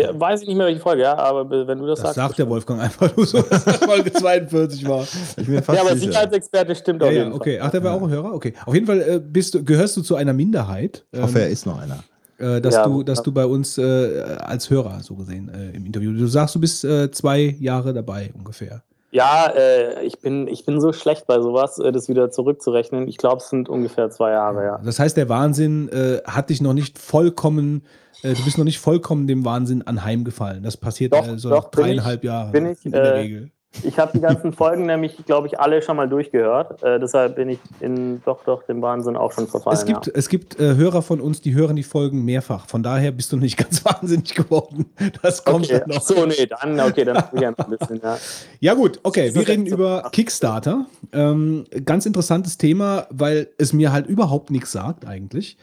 ja, 0.00 0.20
weiß 0.20 0.42
ich 0.42 0.48
nicht 0.48 0.56
mehr 0.56 0.66
welche 0.66 0.80
Folge, 0.80 1.02
ja, 1.02 1.16
aber 1.16 1.48
wenn 1.66 1.78
du 1.78 1.86
das, 1.86 1.98
das 2.00 2.14
sagst. 2.14 2.14
sagt 2.16 2.38
der 2.38 2.48
Wolfgang 2.48 2.80
einfach 2.80 3.14
nur 3.16 3.26
so, 3.26 3.40
dass 3.42 3.64
das 3.64 3.76
Folge 3.84 4.12
42 4.12 4.88
war. 4.88 5.06
Ich 5.36 5.46
bin 5.46 5.62
fast 5.62 5.76
Ja, 5.76 5.84
aber 5.84 5.94
sicher. 5.96 6.12
Sicherheitsexperte 6.12 6.74
stimmt 6.74 7.02
Ja, 7.02 7.08
auf 7.08 7.14
ja, 7.14 7.18
jeden 7.24 7.32
okay. 7.34 7.58
Ach, 7.60 7.70
der 7.70 7.82
war 7.84 7.94
auch 7.94 8.02
ein 8.02 8.10
Hörer? 8.10 8.32
Okay. 8.34 8.54
Auf 8.66 8.74
jeden 8.74 8.86
Fall 8.86 9.00
äh, 9.00 9.20
bist 9.20 9.54
du, 9.54 9.64
gehörst 9.64 9.96
du 9.96 10.02
zu 10.02 10.14
einer 10.16 10.32
Minderheit. 10.32 11.04
Ich 11.12 11.20
hoffe, 11.20 11.40
er 11.40 11.46
ähm, 11.46 11.52
ist 11.52 11.66
noch 11.66 11.78
einer. 11.80 12.02
äh, 12.38 12.60
dass, 12.60 12.74
Ja. 12.74 12.84
du, 12.86 13.02
dass 13.02 13.22
du 13.22 13.32
bei 13.32 13.46
uns 13.46 13.78
äh, 13.78 14.36
als 14.38 14.70
Hörer 14.70 15.00
so 15.02 15.14
gesehen 15.16 15.48
äh, 15.48 15.76
im 15.76 15.86
Interview. 15.86 16.12
Du 16.12 16.26
sagst, 16.26 16.54
du 16.54 16.60
bist 16.60 16.84
äh, 16.84 17.10
zwei 17.10 17.56
Jahre 17.60 17.92
dabei 17.92 18.30
ungefähr. 18.36 18.82
Ja, 19.10 19.46
äh, 19.56 20.02
ich, 20.04 20.18
bin, 20.20 20.46
ich 20.48 20.66
bin 20.66 20.82
so 20.82 20.92
schlecht 20.92 21.26
bei 21.26 21.40
sowas, 21.40 21.78
äh, 21.78 21.92
das 21.92 22.10
wieder 22.10 22.30
zurückzurechnen. 22.30 23.08
Ich 23.08 23.16
glaube, 23.16 23.38
es 23.38 23.48
sind 23.48 23.70
ungefähr 23.70 24.10
zwei 24.10 24.32
Jahre, 24.32 24.62
ja. 24.64 24.80
Das 24.84 24.98
heißt, 24.98 25.16
der 25.16 25.30
Wahnsinn 25.30 25.88
äh, 25.88 26.18
hat 26.26 26.50
dich 26.50 26.60
noch 26.60 26.74
nicht 26.74 26.98
vollkommen, 26.98 27.82
äh, 28.22 28.34
du 28.34 28.44
bist 28.44 28.58
noch 28.58 28.64
nicht 28.64 28.78
vollkommen 28.78 29.26
dem 29.26 29.44
Wahnsinn 29.44 29.86
anheimgefallen. 29.86 30.62
Das 30.62 30.76
passiert 30.76 31.12
Doch, 31.12 31.26
äh, 31.26 31.38
so 31.38 31.50
doch, 31.50 31.64
nach 31.64 31.70
dreieinhalb 31.70 32.24
Jahren 32.24 32.52
bin 32.52 32.66
ich, 32.66 32.84
in 32.84 32.92
der 32.92 33.02
äh, 33.02 33.18
Regel. 33.18 33.50
Ich 33.82 33.98
habe 33.98 34.12
die 34.14 34.20
ganzen 34.20 34.52
Folgen 34.54 34.86
nämlich, 34.86 35.16
glaube 35.26 35.46
ich, 35.46 35.60
alle 35.60 35.82
schon 35.82 35.96
mal 35.96 36.08
durchgehört. 36.08 36.82
Äh, 36.82 36.98
deshalb 36.98 37.36
bin 37.36 37.50
ich 37.50 37.58
in 37.80 38.22
doch, 38.24 38.44
doch 38.44 38.64
dem 38.64 38.80
Wahnsinn 38.82 39.16
auch 39.16 39.32
schon 39.32 39.46
verfallen. 39.46 39.76
Es 39.76 39.84
gibt, 39.84 40.06
ja. 40.06 40.12
es 40.16 40.28
gibt 40.28 40.58
äh, 40.58 40.74
Hörer 40.74 41.02
von 41.02 41.20
uns, 41.20 41.40
die 41.42 41.54
hören 41.54 41.76
die 41.76 41.82
Folgen 41.82 42.24
mehrfach. 42.24 42.66
Von 42.66 42.82
daher 42.82 43.12
bist 43.12 43.30
du 43.32 43.36
nicht 43.36 43.56
ganz 43.58 43.84
wahnsinnig 43.84 44.34
geworden. 44.34 44.86
Das 45.22 45.44
kommt 45.44 45.66
Okay, 45.66 45.80
dann 45.80 45.88
noch. 45.90 45.96
ach 45.98 46.02
so, 46.02 46.26
nee, 46.26 46.46
dann, 46.46 46.80
okay, 46.80 47.04
dann 47.04 47.22
ja 47.40 47.50
noch 47.50 47.58
ein 47.58 47.78
bisschen, 47.78 48.00
ja. 48.02 48.18
Ja 48.60 48.74
gut, 48.74 49.00
okay, 49.02 49.34
wir 49.34 49.46
reden 49.46 49.66
über 49.66 50.08
Kickstarter. 50.12 50.86
Ähm, 51.12 51.64
ganz 51.84 52.06
interessantes 52.06 52.58
Thema, 52.58 53.06
weil 53.10 53.48
es 53.58 53.72
mir 53.72 53.92
halt 53.92 54.06
überhaupt 54.06 54.50
nichts 54.50 54.72
sagt 54.72 55.06
eigentlich. 55.06 55.56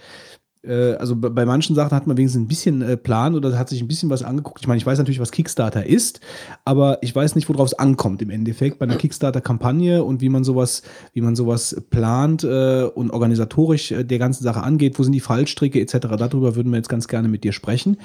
Äh, 0.68 0.94
also 0.96 1.16
bei- 1.16 1.46
manchen 1.46 1.76
Sachen 1.76 1.92
hat 1.96 2.08
man 2.08 2.18
wenigstens 2.18 2.42
ein 2.44 2.48
bisschen 2.48 2.82
äh, 2.82 2.98
Plan 2.98 3.36
oder 3.36 3.58
hat 3.58 3.70
sich 3.70 3.82
ein 3.82 3.88
bisschen 3.88 4.10
was 4.10 4.24
angeguckt. 4.24 4.60
Ich 4.62 4.68
meine, 4.68 4.78
ich 4.78 4.86
weiß 4.86 4.98
natürlich, 4.98 5.20
was 5.20 5.32
Kickstarter 5.32 5.86
ist, 5.86 6.20
aber 6.64 7.00
ich 7.02 7.16
weiß 7.16 7.36
nicht, 7.36 7.48
worauf 7.50 7.68
es 7.68 7.74
ankommt 7.80 8.22
im 8.22 8.30
Endeffekt 8.30 8.80
bei 8.80 8.86
einer 8.86 8.96
Kickstarter-Kampagne 8.96 10.04
und 10.04 10.22
wie 10.22 10.30
man 10.30 10.44
sowas, 10.44 10.82
wie 11.14 11.22
man 11.22 11.36
sowas 11.36 11.76
plant 11.90 12.44
äh, 12.44 12.84
und 12.84 13.12
organisatorisch 13.12 13.94
der 13.98 14.20
ganzen 14.20 14.44
Sache 14.44 14.62
angeht. 14.64 14.98
Wo 15.00 15.04
sind 15.04 15.14
die 15.14 15.20
Fallstricke 15.20 15.80
etc. 15.80 15.98
Darüber 16.18 16.56
würden 16.56 16.72
wir 16.72 16.78
jetzt 16.78 16.90
ganz 16.90 17.08
gerne 17.08 17.28
mit 17.28 17.44
dir 17.44 17.52
sprechen. 17.54 17.98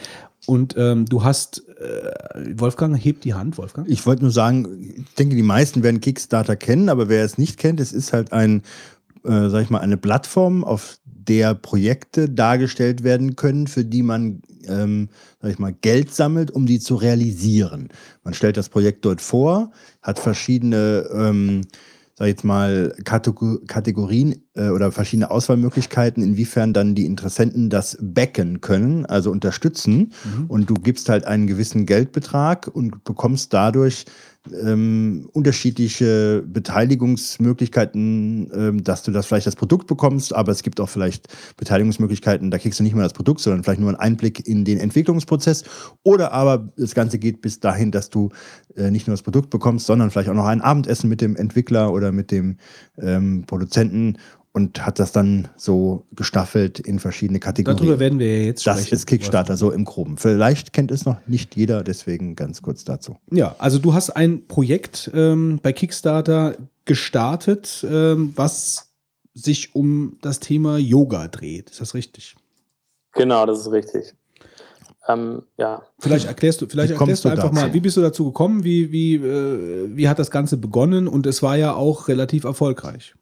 Und 0.47 0.74
ähm, 0.78 1.05
du 1.07 1.23
hast, 1.24 1.62
äh, 1.78 2.59
Wolfgang, 2.59 2.97
hebt 2.97 3.24
die 3.24 3.35
Hand, 3.35 3.59
Wolfgang. 3.59 3.89
Ich 3.89 4.07
wollte 4.07 4.23
nur 4.23 4.31
sagen, 4.31 4.95
ich 4.97 5.15
denke, 5.15 5.37
die 5.37 5.43
meisten 5.43 5.82
werden 5.82 6.01
Kickstarter 6.01 6.57
kennen, 6.57 6.89
aber 6.89 7.09
wer 7.09 7.24
es 7.24 7.37
nicht 7.39 7.59
kennt, 7.59 7.78
es 7.81 7.93
ist 7.93 8.12
halt 8.12 8.32
ein, 8.32 8.62
äh, 9.24 9.49
sag 9.51 9.62
ich 9.62 9.70
mal, 9.70 9.81
eine 9.81 9.97
Plattform, 9.99 10.65
auf 10.65 10.99
der 11.28 11.55
Projekte 11.55 12.28
dargestellt 12.28 13.05
werden 13.05 13.36
können, 13.36 13.66
für 13.66 13.84
die 13.84 14.02
man, 14.02 14.42
ähm, 14.66 15.09
sag 15.40 15.51
ich 15.51 15.59
mal, 15.59 15.74
Geld 15.80 16.14
sammelt, 16.14 16.51
um 16.51 16.66
die 16.66 16.80
zu 16.80 16.94
realisieren. 16.97 17.88
Man 18.24 18.34
stellt 18.34 18.56
das 18.56 18.68
Projekt 18.68 19.05
dort 19.05 19.20
vor, 19.20 19.72
hat 20.02 20.18
verschiedene, 20.18 21.09
ähm, 21.14 21.62
sag 22.16 22.26
ich 22.26 22.32
jetzt 22.32 22.44
mal, 22.44 22.94
Kategor 23.05 23.59
Kategorien 23.66 24.42
äh, 24.55 24.68
oder 24.68 24.92
verschiedene 24.92 25.30
Auswahlmöglichkeiten, 25.30 26.22
inwiefern 26.22 26.72
dann 26.72 26.94
die 26.94 27.06
Interessenten 27.06 27.70
das 27.70 27.98
backen 28.01 28.60
können, 28.60 29.06
also 29.06 29.30
unterstützen. 29.30 30.12
Und 30.48 30.70
du 30.70 30.74
gibst 30.74 31.09
halt 31.09 31.24
einen 31.24 31.47
gewissen 31.47 31.86
Geldbetrag 31.86 32.70
und 32.72 33.05
bekommst 33.05 33.52
dadurch 33.52 34.06
ähm, 34.53 35.29
unterschiedliche 35.33 36.43
Beteiligungsmöglichkeiten, 36.47 38.51
ähm, 38.55 38.85
dass 38.85 39.03
du 39.03 39.12
das 39.12 39.27
vielleicht 39.27 39.47
das 39.47 39.57
Produkt 39.57 39.87
bekommst, 39.87 40.35
aber 40.35 40.53
es 40.53 40.62
gibt 40.62 40.81
auch 40.81 40.89
vielleicht 40.89 41.29
Beteiligungsmöglichkeiten, 41.57 42.51
da 42.51 42.59
kriegst 42.59 42.79
du 42.79 42.85
nicht 42.85 42.95
mal 42.95 43.03
das 43.03 43.12
Produkt, 43.12 43.41
sondern 43.41 43.62
vielleicht 43.62 43.81
nur 43.81 43.91
einen 43.91 43.99
Einblick 43.99 44.47
in 44.47 44.65
den 44.65 44.79
Entwicklungsprozess. 44.79 45.65
Oder 46.03 46.33
aber 46.33 46.73
das 46.77 46.95
Ganze 46.95 47.19
geht 47.19 47.43
bis 47.43 47.61
dahin, 47.61 47.91
dass 47.91 48.09
du 48.09 48.31
äh, 48.77 48.91
nicht 48.91 49.07
nur 49.07 49.15
das 49.15 49.23
Produkt 49.23 49.51
bekommst, 49.51 49.87
sondern 49.87 50.11
vielleicht 50.11 50.31
auch 50.31 50.35
noch 50.35 50.47
ein 50.47 50.62
Abendessen 50.62 51.11
mit 51.11 51.21
dem 51.21 51.37
Entwickler 51.37 51.93
oder 51.93 52.12
mit 52.12 52.31
dem 52.31 52.57
ähm, 52.99 53.45
Produzenten 53.47 54.17
und 54.52 54.85
hat 54.85 54.98
das 54.98 55.12
dann 55.12 55.48
so 55.56 56.06
gestaffelt 56.12 56.81
in 56.81 56.98
verschiedene 56.98 57.39
Kategorien. 57.39 57.78
Darüber 57.78 58.01
werden 58.01 58.18
wir 58.18 58.39
ja 58.39 58.44
jetzt 58.47 58.66
das 58.66 58.81
sprechen. 58.81 58.94
ist 58.94 59.06
Kickstarter, 59.06 59.56
so 59.56 59.70
im 59.70 59.85
Groben. 59.85 60.16
Vielleicht 60.16 60.72
kennt 60.72 60.90
es 60.90 61.05
noch 61.05 61.16
nicht 61.27 61.56
jeder, 61.56 61.85
deswegen 61.85 62.35
ganz 62.35 62.60
kurz 62.60 62.85
dazu. 62.85 63.16
Ja, 63.31 63.55
also 63.59 63.78
du 63.78 63.94
hast 63.94 64.10
ein 64.10 64.47
Projekt 64.47 65.10
ähm, 65.14 65.60
bei 65.62 65.72
Kickstarter 65.72 66.56
gestartet, 66.85 67.86
ähm, 67.89 68.32
was 68.35 68.90
sich 69.35 69.74
um 69.74 70.18
das 70.22 70.40
Thema 70.40 70.78
Yoga 70.78 71.28
dreht. 71.28 71.70
Ist 71.70 71.81
das 71.81 71.94
richtig? 71.94 72.35
Genau, 73.12 73.47
das 73.47 73.60
ist 73.60 73.70
richtig. 73.70 74.14
Ähm, 75.09 75.43
ja. 75.56 75.82
Vielleicht 75.98 76.27
erklärst 76.27 76.60
du, 76.60 76.66
vielleicht 76.66 76.93
erklärst 76.93 77.24
du 77.24 77.28
du 77.28 77.32
einfach 77.32 77.51
dazu? 77.51 77.66
mal, 77.66 77.72
wie 77.72 77.81
bist 77.81 77.97
du 77.97 78.01
dazu 78.01 78.27
gekommen? 78.27 78.64
Wie, 78.64 78.90
wie, 78.90 79.14
äh, 79.14 79.97
wie 79.97 80.09
hat 80.09 80.18
das 80.18 80.31
Ganze 80.31 80.56
begonnen? 80.56 81.06
Und 81.06 81.27
es 81.27 81.43
war 81.43 81.56
ja 81.56 81.74
auch 81.74 82.09
relativ 82.09 82.44
erfolgreich. 82.44 83.14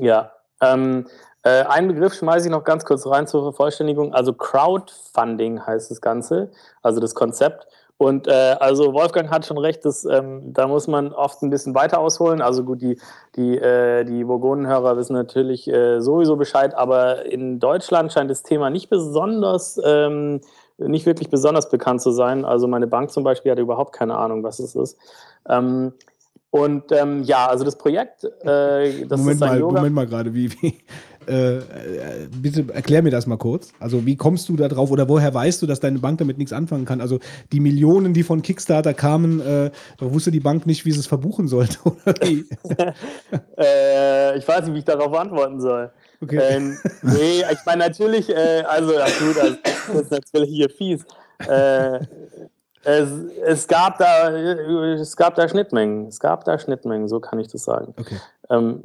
Ja. 0.00 0.32
Ähm, 0.60 1.06
äh, 1.42 1.62
einen 1.64 1.88
Begriff 1.88 2.14
schmeiße 2.14 2.46
ich 2.46 2.50
noch 2.50 2.64
ganz 2.64 2.84
kurz 2.84 3.06
rein 3.06 3.26
zur 3.26 3.42
Vervollständigung. 3.42 4.12
Also 4.14 4.32
Crowdfunding 4.32 5.64
heißt 5.64 5.90
das 5.90 6.00
Ganze, 6.00 6.50
also 6.82 7.00
das 7.00 7.14
Konzept. 7.14 7.66
Und 7.98 8.28
äh, 8.28 8.56
also 8.60 8.92
Wolfgang 8.92 9.30
hat 9.30 9.46
schon 9.46 9.56
recht, 9.56 9.84
dass, 9.84 10.04
ähm, 10.04 10.52
da 10.52 10.66
muss 10.66 10.86
man 10.86 11.12
oft 11.12 11.42
ein 11.42 11.48
bisschen 11.48 11.74
weiter 11.74 11.98
ausholen. 11.98 12.42
Also 12.42 12.62
gut, 12.62 12.82
die, 12.82 12.98
die, 13.36 13.56
äh, 13.56 14.04
die 14.04 14.24
Burgonenhörer 14.24 14.96
wissen 14.98 15.14
natürlich 15.14 15.66
äh, 15.68 16.00
sowieso 16.00 16.36
Bescheid, 16.36 16.74
aber 16.74 17.24
in 17.24 17.58
Deutschland 17.58 18.12
scheint 18.12 18.30
das 18.30 18.42
Thema 18.42 18.68
nicht 18.68 18.90
besonders, 18.90 19.80
ähm, 19.82 20.42
nicht 20.76 21.06
wirklich 21.06 21.30
besonders 21.30 21.70
bekannt 21.70 22.02
zu 22.02 22.10
sein. 22.10 22.44
Also 22.44 22.68
meine 22.68 22.86
Bank 22.86 23.10
zum 23.10 23.24
Beispiel 23.24 23.52
hat 23.52 23.58
überhaupt 23.58 23.94
keine 23.94 24.18
Ahnung, 24.18 24.42
was 24.42 24.58
es 24.58 24.74
ist. 24.74 24.98
Ähm, 25.48 25.94
und 26.50 26.90
ähm, 26.92 27.22
ja, 27.22 27.46
also 27.46 27.64
das 27.64 27.76
Projekt, 27.76 28.24
äh, 28.24 29.06
das 29.06 29.20
Moment 29.20 29.36
ist 29.36 29.42
ein 29.42 29.48
mal, 29.50 29.58
Yoga. 29.60 29.74
Moment 29.76 29.94
mal 29.94 30.06
gerade, 30.06 30.34
wie, 30.34 30.50
wie 30.60 30.78
äh, 31.28 31.56
äh, 31.56 31.62
bitte 32.30 32.72
erklär 32.72 33.02
mir 33.02 33.10
das 33.10 33.26
mal 33.26 33.36
kurz. 33.36 33.72
Also 33.80 34.06
wie 34.06 34.16
kommst 34.16 34.48
du 34.48 34.56
da 34.56 34.68
drauf 34.68 34.90
oder 34.90 35.08
woher 35.08 35.32
weißt 35.34 35.60
du, 35.60 35.66
dass 35.66 35.80
deine 35.80 35.98
Bank 35.98 36.18
damit 36.18 36.38
nichts 36.38 36.52
anfangen 36.52 36.84
kann? 36.84 37.00
Also 37.00 37.18
die 37.52 37.60
Millionen, 37.60 38.14
die 38.14 38.22
von 38.22 38.42
Kickstarter 38.42 38.94
kamen, 38.94 39.40
äh, 39.40 39.70
da 39.98 40.14
wusste 40.14 40.30
die 40.30 40.40
Bank 40.40 40.66
nicht, 40.66 40.84
wie 40.84 40.92
sie 40.92 41.00
es 41.00 41.06
verbuchen 41.06 41.48
sollte. 41.48 41.78
Oder 41.84 42.14
wie? 42.22 42.44
Äh, 43.58 44.38
ich 44.38 44.46
weiß 44.46 44.66
nicht, 44.66 44.74
wie 44.74 44.78
ich 44.78 44.84
darauf 44.84 45.12
antworten 45.14 45.60
soll. 45.60 45.90
Okay. 46.20 46.38
Ähm, 46.38 46.76
nee, 47.02 47.42
ich 47.50 47.58
meine 47.64 47.84
natürlich, 47.84 48.28
äh, 48.28 48.62
also 48.68 48.92
ja, 48.92 49.06
gut, 49.18 49.38
also, 49.38 49.56
das 49.92 50.02
ist 50.02 50.10
natürlich 50.10 50.50
hier 50.50 50.68
fies. 50.68 51.04
Äh, 51.38 52.00
es, 52.86 53.10
es, 53.44 53.68
gab 53.68 53.98
da, 53.98 54.30
es 54.30 55.16
gab 55.16 55.34
da 55.34 55.48
Schnittmengen. 55.48 56.06
Es 56.06 56.20
gab 56.20 56.44
da 56.44 56.56
Schnittmengen, 56.56 57.08
so 57.08 57.18
kann 57.18 57.40
ich 57.40 57.48
das 57.48 57.64
sagen. 57.64 57.94
Okay. 57.98 58.20
Ähm, 58.48 58.84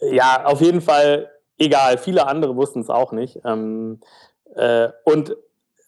ja, 0.00 0.44
auf 0.44 0.60
jeden 0.60 0.80
Fall, 0.80 1.28
egal, 1.58 1.98
viele 1.98 2.26
andere 2.28 2.54
wussten 2.54 2.80
es 2.80 2.88
auch 2.88 3.10
nicht. 3.10 3.40
Ähm, 3.44 4.00
äh, 4.54 4.90
und 5.04 5.36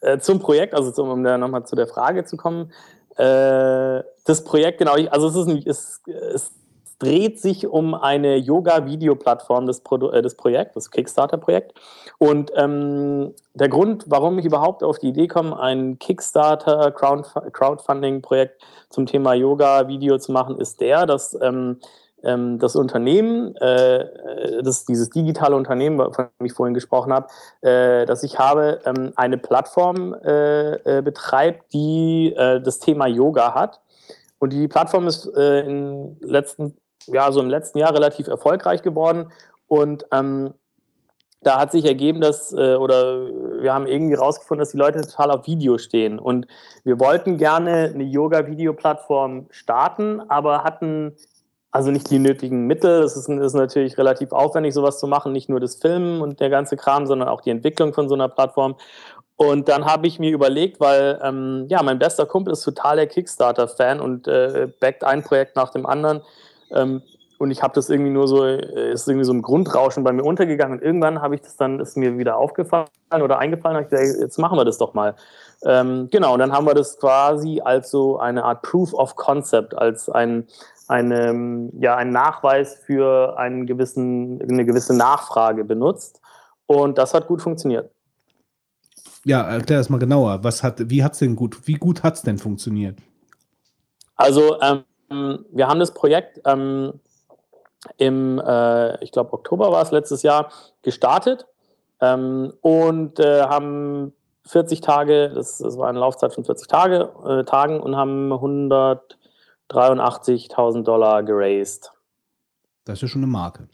äh, 0.00 0.18
zum 0.18 0.40
Projekt, 0.40 0.74
also 0.74 0.90
zum, 0.90 1.08
um 1.08 1.22
da 1.22 1.38
nochmal 1.38 1.64
zu 1.64 1.76
der 1.76 1.86
Frage 1.86 2.24
zu 2.24 2.36
kommen, 2.36 2.72
äh, 3.16 4.02
das 4.24 4.42
Projekt, 4.42 4.78
genau, 4.78 4.96
ich, 4.96 5.12
also 5.12 5.28
es, 5.28 5.36
ist 5.36 5.46
ein, 5.46 5.62
es, 5.64 6.50
dreht 6.98 7.40
sich 7.40 7.66
um 7.66 7.94
eine 7.94 8.36
Yoga-Video-Plattform 8.36 9.66
des, 9.66 9.82
äh, 10.12 10.20
des 10.22 10.36
Projekts, 10.36 10.74
das 10.74 10.90
Kickstarter-Projekt. 10.90 11.72
Und 12.18 12.52
ähm, 12.56 13.32
der 13.54 13.68
Grund, 13.68 14.04
warum 14.08 14.38
ich 14.38 14.44
überhaupt 14.44 14.82
auf 14.82 14.98
die 14.98 15.08
Idee 15.08 15.28
komme, 15.28 15.58
ein 15.58 15.98
Kickstarter-Crowdfunding-Projekt 15.98 18.60
zum 18.90 19.06
Thema 19.06 19.32
Yoga-Video 19.34 20.18
zu 20.18 20.32
machen, 20.32 20.58
ist 20.58 20.80
der, 20.80 21.06
dass 21.06 21.38
ähm, 21.40 21.78
ähm, 22.24 22.58
das 22.58 22.74
Unternehmen, 22.74 23.54
äh, 23.56 24.62
das, 24.62 24.84
dieses 24.84 25.10
digitale 25.10 25.54
Unternehmen, 25.54 26.12
von 26.12 26.28
dem 26.40 26.46
ich 26.46 26.52
vorhin 26.52 26.74
gesprochen 26.74 27.12
habe, 27.12 27.28
äh, 27.60 28.06
dass 28.06 28.22
ich 28.22 28.38
habe, 28.38 28.80
ähm, 28.84 29.12
eine 29.16 29.38
Plattform 29.38 30.14
äh, 30.14 30.98
äh, 30.98 31.02
betreibt, 31.02 31.72
die 31.72 32.34
äh, 32.36 32.60
das 32.60 32.78
Thema 32.78 33.06
Yoga 33.06 33.54
hat. 33.54 33.80
Und 34.38 34.52
die 34.52 34.68
Plattform 34.68 35.06
ist 35.06 35.26
äh, 35.36 35.60
in 35.60 36.16
letzten, 36.20 36.76
ja, 37.06 37.30
so 37.32 37.40
im 37.40 37.50
letzten 37.50 37.78
Jahr 37.78 37.94
relativ 37.94 38.28
erfolgreich 38.28 38.82
geworden. 38.82 39.30
Und 39.66 40.06
ähm, 40.12 40.54
da 41.42 41.58
hat 41.58 41.72
sich 41.72 41.84
ergeben, 41.84 42.20
dass, 42.20 42.52
äh, 42.52 42.74
oder 42.74 43.26
wir 43.60 43.72
haben 43.72 43.86
irgendwie 43.86 44.14
rausgefunden, 44.14 44.60
dass 44.60 44.72
die 44.72 44.78
Leute 44.78 45.02
total 45.02 45.30
auf 45.30 45.46
Video 45.46 45.78
stehen. 45.78 46.18
Und 46.18 46.46
wir 46.84 46.98
wollten 46.98 47.36
gerne 47.36 47.90
eine 47.94 48.04
Yoga-Video-Plattform 48.04 49.46
starten, 49.50 50.22
aber 50.28 50.64
hatten 50.64 51.14
also 51.70 51.90
nicht 51.90 52.08
die 52.08 52.20
nötigen 52.20 52.68
Mittel. 52.68 53.02
Es 53.02 53.16
ist, 53.16 53.28
ist, 53.28 53.54
natürlich 53.54 53.98
relativ 53.98 54.30
aufwendig, 54.30 54.74
sowas 54.74 55.00
zu 55.00 55.08
machen. 55.08 55.32
Nicht 55.32 55.48
nur 55.48 55.58
das 55.58 55.74
Filmen 55.74 56.20
und 56.20 56.38
der 56.38 56.48
ganze 56.48 56.76
Kram, 56.76 57.06
sondern 57.06 57.28
auch 57.28 57.40
die 57.40 57.50
Entwicklung 57.50 57.92
von 57.92 58.08
so 58.08 58.14
einer 58.14 58.28
Plattform. 58.28 58.76
Und 59.36 59.68
dann 59.68 59.84
habe 59.84 60.06
ich 60.06 60.20
mir 60.20 60.30
überlegt, 60.30 60.78
weil 60.78 61.18
ähm, 61.20 61.66
ja, 61.68 61.82
mein 61.82 61.98
bester 61.98 62.26
Kumpel 62.26 62.52
ist 62.52 62.62
total 62.62 62.94
der 62.94 63.08
Kickstarter-Fan 63.08 63.98
und 64.00 64.28
äh, 64.28 64.68
backt 64.78 65.02
ein 65.02 65.24
Projekt 65.24 65.56
nach 65.56 65.70
dem 65.70 65.84
anderen. 65.84 66.22
Ähm, 66.70 67.02
und 67.38 67.50
ich 67.50 67.62
habe 67.62 67.74
das 67.74 67.90
irgendwie 67.90 68.10
nur 68.10 68.28
so, 68.28 68.44
äh, 68.44 68.92
ist 68.92 69.08
irgendwie 69.08 69.24
so 69.24 69.32
ein 69.32 69.42
Grundrauschen 69.42 70.04
bei 70.04 70.12
mir 70.12 70.24
untergegangen. 70.24 70.78
Und 70.78 70.84
irgendwann 70.84 71.20
habe 71.20 71.34
ich 71.34 71.42
das 71.42 71.56
dann, 71.56 71.80
ist 71.80 71.96
mir 71.96 72.16
wieder 72.16 72.36
aufgefallen 72.36 72.88
oder 73.22 73.38
eingefallen, 73.38 73.76
habe 73.76 73.84
ich 73.84 73.90
gesagt, 73.90 74.20
jetzt 74.20 74.38
machen 74.38 74.56
wir 74.56 74.64
das 74.64 74.78
doch 74.78 74.94
mal. 74.94 75.14
Ähm, 75.64 76.08
genau, 76.10 76.34
und 76.34 76.38
dann 76.38 76.52
haben 76.52 76.66
wir 76.66 76.74
das 76.74 76.98
quasi 76.98 77.60
als 77.62 77.90
so 77.90 78.18
eine 78.18 78.44
Art 78.44 78.62
Proof 78.62 78.94
of 78.94 79.16
Concept, 79.16 79.76
als 79.76 80.08
ein, 80.08 80.46
eine, 80.88 81.70
ja, 81.78 81.96
ein 81.96 82.10
Nachweis 82.10 82.76
für 82.86 83.38
einen 83.38 83.66
gewissen, 83.66 84.40
eine 84.42 84.64
gewisse 84.64 84.96
Nachfrage 84.96 85.64
benutzt. 85.64 86.20
Und 86.66 86.98
das 86.98 87.14
hat 87.14 87.26
gut 87.26 87.42
funktioniert. 87.42 87.90
Ja, 89.24 89.42
erklär 89.42 89.78
das 89.78 89.88
mal 89.88 89.98
genauer. 89.98 90.44
Was 90.44 90.62
hat, 90.62 90.90
wie 90.90 91.02
hat's 91.02 91.18
denn 91.18 91.34
gut, 91.34 91.66
wie 91.66 91.74
gut 91.74 92.02
hat 92.02 92.14
es 92.14 92.22
denn 92.22 92.38
funktioniert? 92.38 92.98
Also, 94.16 94.60
ähm, 94.60 94.84
wir 95.50 95.68
haben 95.68 95.80
das 95.80 95.94
Projekt 95.94 96.40
ähm, 96.44 97.00
im, 97.98 98.38
äh, 98.38 99.02
ich 99.02 99.12
glaube, 99.12 99.32
Oktober 99.32 99.72
war 99.72 99.82
es 99.82 99.90
letztes 99.90 100.22
Jahr, 100.22 100.50
gestartet 100.82 101.46
ähm, 102.00 102.52
und 102.60 103.18
äh, 103.20 103.42
haben 103.42 104.12
40 104.46 104.80
Tage, 104.80 105.30
das, 105.34 105.58
das, 105.58 105.76
war 105.78 105.88
eine 105.88 105.98
Laufzeit 105.98 106.32
von 106.34 106.44
40 106.44 106.68
Tage, 106.68 107.10
äh, 107.26 107.42
Tagen 107.44 107.80
und 107.80 107.96
haben 107.96 108.32
183.000 108.32 110.82
Dollar 110.82 111.22
geraced. 111.22 111.90
Das 112.84 112.98
ist 112.98 113.02
ja 113.02 113.08
schon 113.08 113.22
eine 113.22 113.30
Marke. 113.30 113.68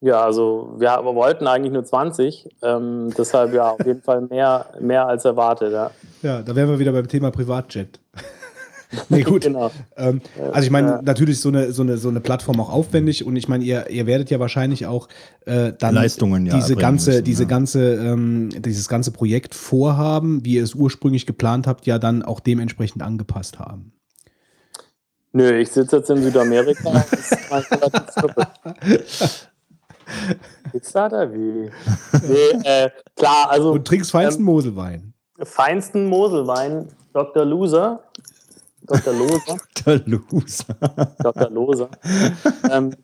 Ja, 0.00 0.22
also 0.22 0.74
wir, 0.76 0.90
wir 1.02 1.14
wollten 1.14 1.46
eigentlich 1.46 1.72
nur 1.72 1.84
20, 1.84 2.48
ähm, 2.60 3.10
deshalb 3.16 3.54
ja 3.54 3.70
auf 3.70 3.86
jeden 3.86 4.02
Fall 4.02 4.20
mehr, 4.20 4.66
mehr 4.78 5.06
als 5.06 5.24
erwartet. 5.24 5.72
Ja, 5.72 5.90
ja 6.20 6.42
da 6.42 6.54
wären 6.54 6.68
wir 6.68 6.78
wieder 6.78 6.92
beim 6.92 7.08
Thema 7.08 7.30
Privatjet. 7.30 7.98
nee, 9.08 9.22
gut. 9.22 9.42
genau. 9.42 9.70
Ähm, 9.96 10.20
also 10.52 10.66
ich 10.66 10.70
meine, 10.70 10.88
ja. 10.88 11.02
natürlich 11.02 11.36
ist 11.36 11.42
so 11.42 11.48
eine, 11.48 11.72
so, 11.72 11.82
eine, 11.82 11.96
so 11.98 12.08
eine 12.08 12.20
Plattform 12.20 12.60
auch 12.60 12.70
aufwendig 12.70 13.24
und 13.24 13.36
ich 13.36 13.48
meine, 13.48 13.64
ihr, 13.64 13.90
ihr 13.90 14.06
werdet 14.06 14.30
ja 14.30 14.40
wahrscheinlich 14.40 14.86
auch 14.86 15.08
äh, 15.46 15.72
dann 15.78 15.94
Leistungen, 15.94 16.46
ja, 16.46 16.56
diese 16.56 16.76
ganze, 16.76 17.10
müssen, 17.10 17.24
diese 17.24 17.42
ja. 17.42 17.48
ganze, 17.48 17.94
ähm, 17.94 18.50
dieses 18.58 18.88
ganze 18.88 19.10
Projekt 19.10 19.54
vorhaben, 19.54 20.44
wie 20.44 20.54
ihr 20.54 20.62
es 20.62 20.74
ursprünglich 20.74 21.26
geplant 21.26 21.66
habt, 21.66 21.86
ja 21.86 21.98
dann 21.98 22.22
auch 22.22 22.40
dementsprechend 22.40 23.02
angepasst 23.02 23.58
haben. 23.58 23.92
Nö, 25.36 25.58
ich 25.58 25.70
sitze 25.70 25.96
jetzt 25.96 26.10
in 26.10 26.22
Südamerika. 26.22 26.92
das 26.92 27.12
ist 27.12 27.50
mein 27.50 27.64
Kickstarter? 30.70 31.32
Wie? 31.34 31.70
Nee, 32.28 32.50
äh, 32.62 32.90
klar, 33.16 33.50
also. 33.50 33.72
Und 33.72 33.84
trinkst 33.84 34.12
feinsten 34.12 34.42
ähm, 34.42 34.46
Moselwein. 34.46 35.14
Feinsten 35.42 36.06
Moselwein, 36.06 36.88
Dr. 37.12 37.44
Loser. 37.44 38.04
Dr. 38.86 39.12
Loser. 39.14 39.56
Dr. 39.84 40.00
Loser. 40.06 40.74
Dr. 41.18 41.50
Loser. 41.50 41.88
ähm, 42.70 42.94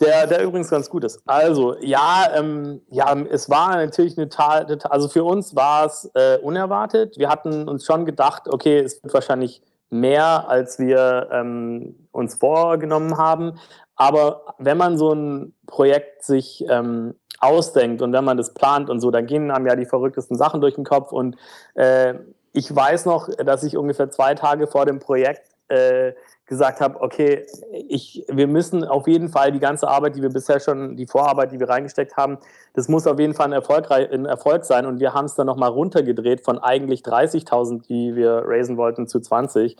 der, 0.00 0.26
der 0.26 0.42
übrigens 0.42 0.68
ganz 0.68 0.90
gut 0.90 1.04
ist. 1.04 1.20
Also, 1.26 1.76
ja, 1.80 2.28
ähm, 2.34 2.80
ja, 2.88 3.14
es 3.30 3.48
war 3.48 3.76
natürlich 3.76 4.18
eine 4.18 4.28
Tat, 4.28 4.90
also 4.90 5.08
für 5.08 5.24
uns 5.24 5.54
war 5.54 5.86
es 5.86 6.10
äh, 6.14 6.38
unerwartet. 6.42 7.18
Wir 7.18 7.28
hatten 7.28 7.68
uns 7.68 7.86
schon 7.86 8.04
gedacht, 8.04 8.48
okay, 8.48 8.80
es 8.80 9.02
wird 9.02 9.14
wahrscheinlich 9.14 9.62
mehr, 9.90 10.48
als 10.48 10.78
wir 10.78 11.28
ähm, 11.30 12.08
uns 12.10 12.34
vorgenommen 12.34 13.16
haben. 13.16 13.58
Aber 13.94 14.54
wenn 14.58 14.76
man 14.76 14.98
so 14.98 15.12
ein 15.12 15.54
Projekt 15.66 16.24
sich 16.24 16.64
ähm, 16.68 17.14
ausdenkt 17.38 18.02
und 18.02 18.12
wenn 18.12 18.24
man 18.24 18.36
das 18.36 18.54
plant 18.54 18.90
und 18.90 19.00
so, 19.00 19.10
dann 19.10 19.26
gehen 19.26 19.50
einem 19.50 19.66
ja 19.66 19.76
die 19.76 19.86
verrücktesten 19.86 20.36
Sachen 20.36 20.60
durch 20.60 20.74
den 20.74 20.84
Kopf. 20.84 21.12
Und 21.12 21.36
äh, 21.74 22.14
ich 22.52 22.74
weiß 22.74 23.06
noch, 23.06 23.28
dass 23.44 23.62
ich 23.62 23.76
ungefähr 23.76 24.10
zwei 24.10 24.34
Tage 24.34 24.66
vor 24.66 24.86
dem 24.86 24.98
Projekt 24.98 25.48
äh, 25.68 26.12
gesagt 26.46 26.80
habe, 26.80 27.00
okay, 27.00 27.46
ich, 27.88 28.26
wir 28.28 28.46
müssen 28.46 28.84
auf 28.84 29.08
jeden 29.08 29.30
Fall 29.30 29.52
die 29.52 29.58
ganze 29.58 29.88
Arbeit, 29.88 30.16
die 30.16 30.22
wir 30.22 30.28
bisher 30.28 30.60
schon, 30.60 30.96
die 30.96 31.06
Vorarbeit, 31.06 31.50
die 31.52 31.58
wir 31.58 31.68
reingesteckt 31.68 32.16
haben, 32.16 32.38
das 32.74 32.88
muss 32.88 33.06
auf 33.06 33.18
jeden 33.18 33.32
Fall 33.32 33.46
ein, 33.46 33.52
Erfolg, 33.52 33.90
ein 33.90 34.26
Erfolg 34.26 34.66
sein. 34.66 34.84
Und 34.84 35.00
wir 35.00 35.14
haben 35.14 35.24
es 35.24 35.34
dann 35.34 35.46
nochmal 35.46 35.70
runtergedreht 35.70 36.44
von 36.44 36.58
eigentlich 36.58 37.00
30.000, 37.00 37.86
die 37.86 38.14
wir 38.16 38.42
raisen 38.44 38.76
wollten, 38.76 39.06
zu 39.06 39.20
20. 39.20 39.76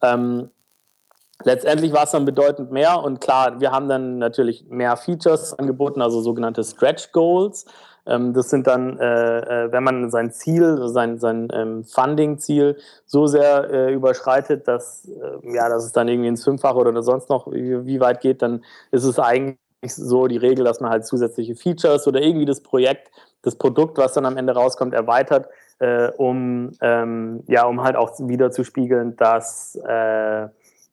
Ähm, 0.00 0.48
letztendlich 1.44 1.92
war 1.92 2.04
es 2.04 2.12
dann 2.12 2.24
bedeutend 2.24 2.70
mehr 2.70 3.02
und 3.02 3.20
klar, 3.20 3.60
wir 3.60 3.72
haben 3.72 3.88
dann 3.88 4.16
natürlich 4.18 4.64
mehr 4.68 4.96
Features 4.96 5.52
angeboten, 5.58 6.00
also 6.00 6.22
sogenannte 6.22 6.64
Stretch 6.64 7.12
Goals. 7.12 7.66
Ähm, 8.06 8.32
das 8.32 8.50
sind 8.50 8.66
dann, 8.66 8.98
äh, 8.98 9.64
äh, 9.64 9.72
wenn 9.72 9.82
man 9.82 10.10
sein 10.10 10.32
Ziel, 10.32 10.88
sein, 10.88 11.18
sein 11.18 11.48
ähm, 11.52 11.84
Funding-Ziel 11.84 12.76
so 13.04 13.26
sehr 13.26 13.70
äh, 13.70 13.92
überschreitet, 13.92 14.68
dass, 14.68 15.08
äh, 15.08 15.54
ja, 15.54 15.68
dass 15.68 15.84
es 15.84 15.92
dann 15.92 16.08
irgendwie 16.08 16.28
ins 16.28 16.44
Fünffache 16.44 16.76
oder 16.76 17.02
sonst 17.02 17.28
noch 17.28 17.50
wie, 17.50 18.00
weit 18.00 18.20
geht, 18.20 18.42
dann 18.42 18.64
ist 18.90 19.04
es 19.04 19.18
eigentlich 19.18 19.58
so 19.86 20.26
die 20.26 20.36
Regel, 20.36 20.64
dass 20.64 20.80
man 20.80 20.90
halt 20.90 21.06
zusätzliche 21.06 21.54
Features 21.54 22.06
oder 22.06 22.20
irgendwie 22.20 22.46
das 22.46 22.60
Projekt, 22.60 23.10
das 23.42 23.56
Produkt, 23.56 23.98
was 23.98 24.14
dann 24.14 24.26
am 24.26 24.36
Ende 24.36 24.54
rauskommt, 24.54 24.94
erweitert, 24.94 25.48
um, 26.16 26.72
ähm, 26.80 27.44
ja, 27.46 27.66
um 27.66 27.84
halt 27.84 27.96
auch 27.96 28.18
wieder 28.18 28.50
zu 28.50 28.64
spiegeln, 28.64 29.14
dass 29.16 29.78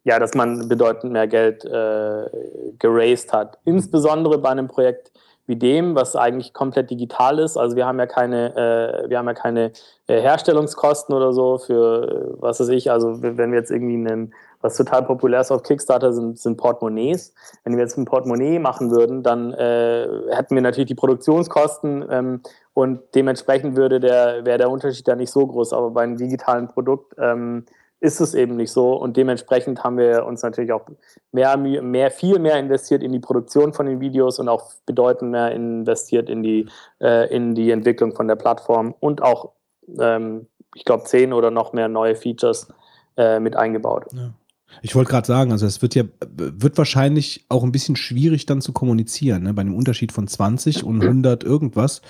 ja, 0.03 0.19
dass 0.19 0.33
man 0.33 0.67
bedeutend 0.67 1.13
mehr 1.13 1.27
Geld 1.27 1.63
äh, 1.65 2.29
geraced 2.77 3.31
hat. 3.31 3.57
Insbesondere 3.63 4.37
bei 4.37 4.49
einem 4.49 4.67
Projekt 4.67 5.12
wie 5.45 5.55
dem, 5.57 5.95
was 5.95 6.15
eigentlich 6.15 6.53
komplett 6.53 6.89
digital 6.89 7.39
ist. 7.39 7.57
Also 7.57 7.75
wir 7.75 7.85
haben 7.85 7.99
ja 7.99 8.05
keine, 8.05 8.55
äh, 8.55 9.09
wir 9.09 9.17
haben 9.17 9.27
ja 9.27 9.33
keine 9.33 9.71
äh, 10.07 10.21
Herstellungskosten 10.21 11.13
oder 11.13 11.33
so 11.33 11.57
für 11.57 12.35
äh, 12.37 12.41
was 12.41 12.59
weiß 12.59 12.69
ich. 12.69 12.91
Also 12.91 13.21
wenn 13.21 13.51
wir 13.51 13.59
jetzt 13.59 13.71
irgendwie 13.71 13.95
einen, 13.95 14.33
was 14.61 14.77
total 14.77 15.03
populär 15.03 15.41
ist 15.41 15.51
auf 15.51 15.63
Kickstarter, 15.63 16.13
sind, 16.13 16.39
sind 16.39 16.55
Portemonnaies. 16.57 17.33
Wenn 17.65 17.75
wir 17.75 17.83
jetzt 17.83 17.97
ein 17.97 18.05
Portemonnaie 18.05 18.59
machen 18.59 18.91
würden, 18.91 19.21
dann 19.21 19.51
äh, 19.53 20.07
hätten 20.31 20.55
wir 20.55 20.61
natürlich 20.61 20.87
die 20.87 20.95
Produktionskosten 20.95 22.05
ähm, 22.09 22.41
und 22.73 23.01
dementsprechend 23.13 23.75
würde 23.75 23.99
der, 23.99 24.45
wäre 24.45 24.57
der 24.57 24.69
Unterschied 24.69 25.07
ja 25.07 25.15
nicht 25.15 25.31
so 25.31 25.45
groß. 25.45 25.73
Aber 25.73 25.91
bei 25.91 26.03
einem 26.03 26.15
digitalen 26.15 26.69
Produkt 26.69 27.15
ähm, 27.17 27.65
ist 28.03 28.19
es 28.19 28.33
eben 28.33 28.57
nicht 28.57 28.71
so. 28.71 28.93
Und 28.95 29.15
dementsprechend 29.15 29.81
haben 29.83 29.97
wir 29.97 30.25
uns 30.25 30.43
natürlich 30.43 30.73
auch 30.73 30.85
mehr, 31.31 31.55
mehr, 31.55 32.11
viel 32.11 32.37
mehr 32.37 32.59
investiert 32.59 33.01
in 33.01 33.13
die 33.13 33.19
Produktion 33.19 33.71
von 33.71 33.85
den 33.85 34.01
Videos 34.01 34.39
und 34.39 34.49
auch 34.49 34.73
bedeutend 34.85 35.31
mehr 35.31 35.51
investiert 35.53 36.29
in 36.29 36.43
die, 36.43 36.67
äh, 36.99 37.33
in 37.33 37.55
die 37.55 37.71
Entwicklung 37.71 38.13
von 38.13 38.27
der 38.27 38.35
Plattform 38.35 38.93
und 38.99 39.23
auch, 39.23 39.53
ähm, 39.97 40.47
ich 40.75 40.83
glaube, 40.83 41.05
zehn 41.05 41.31
oder 41.31 41.49
noch 41.49 41.71
mehr 41.71 41.87
neue 41.87 42.15
Features 42.15 42.67
äh, 43.15 43.39
mit 43.39 43.55
eingebaut. 43.55 44.07
Ja. 44.11 44.33
Ich 44.81 44.95
wollte 44.95 45.11
gerade 45.11 45.27
sagen, 45.27 45.51
also 45.53 45.65
es 45.65 45.81
wird 45.81 45.95
ja, 45.95 46.03
wird 46.35 46.77
wahrscheinlich 46.77 47.45
auch 47.47 47.63
ein 47.63 47.71
bisschen 47.71 47.95
schwierig 47.95 48.47
dann 48.47 48.59
zu 48.59 48.73
kommunizieren, 48.73 49.43
ne? 49.43 49.53
bei 49.53 49.61
einem 49.61 49.75
Unterschied 49.75 50.11
von 50.11 50.27
20 50.27 50.83
und 50.83 51.01
100 51.01 51.43
irgendwas. 51.45 52.01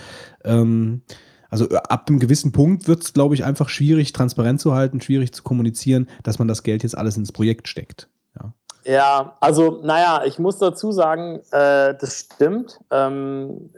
Ähm, 0.43 1.01
also 1.53 1.69
äh, 1.69 1.75
ab 1.75 2.05
einem 2.09 2.19
gewissen 2.19 2.51
Punkt 2.51 2.87
wird 2.87 3.03
es, 3.03 3.13
glaube 3.13 3.35
ich, 3.35 3.45
einfach 3.45 3.69
schwierig, 3.69 4.11
transparent 4.11 4.59
zu 4.59 4.73
halten, 4.73 4.99
schwierig 5.01 5.33
zu 5.33 5.43
kommunizieren, 5.43 6.09
dass 6.23 6.39
man 6.39 6.47
das 6.47 6.63
Geld 6.63 6.81
jetzt 6.81 6.97
alles 6.97 7.15
ins 7.15 7.31
Projekt 7.31 7.67
steckt. 7.67 8.09
Ja, 8.35 8.53
ja 8.85 9.37
also, 9.39 9.79
naja, 9.83 10.23
ich 10.25 10.39
muss 10.39 10.57
dazu 10.57 10.91
sagen, 10.91 11.41
äh, 11.51 11.93
das 11.95 12.19
stimmt. 12.19 12.79
Ähm, 12.89 13.69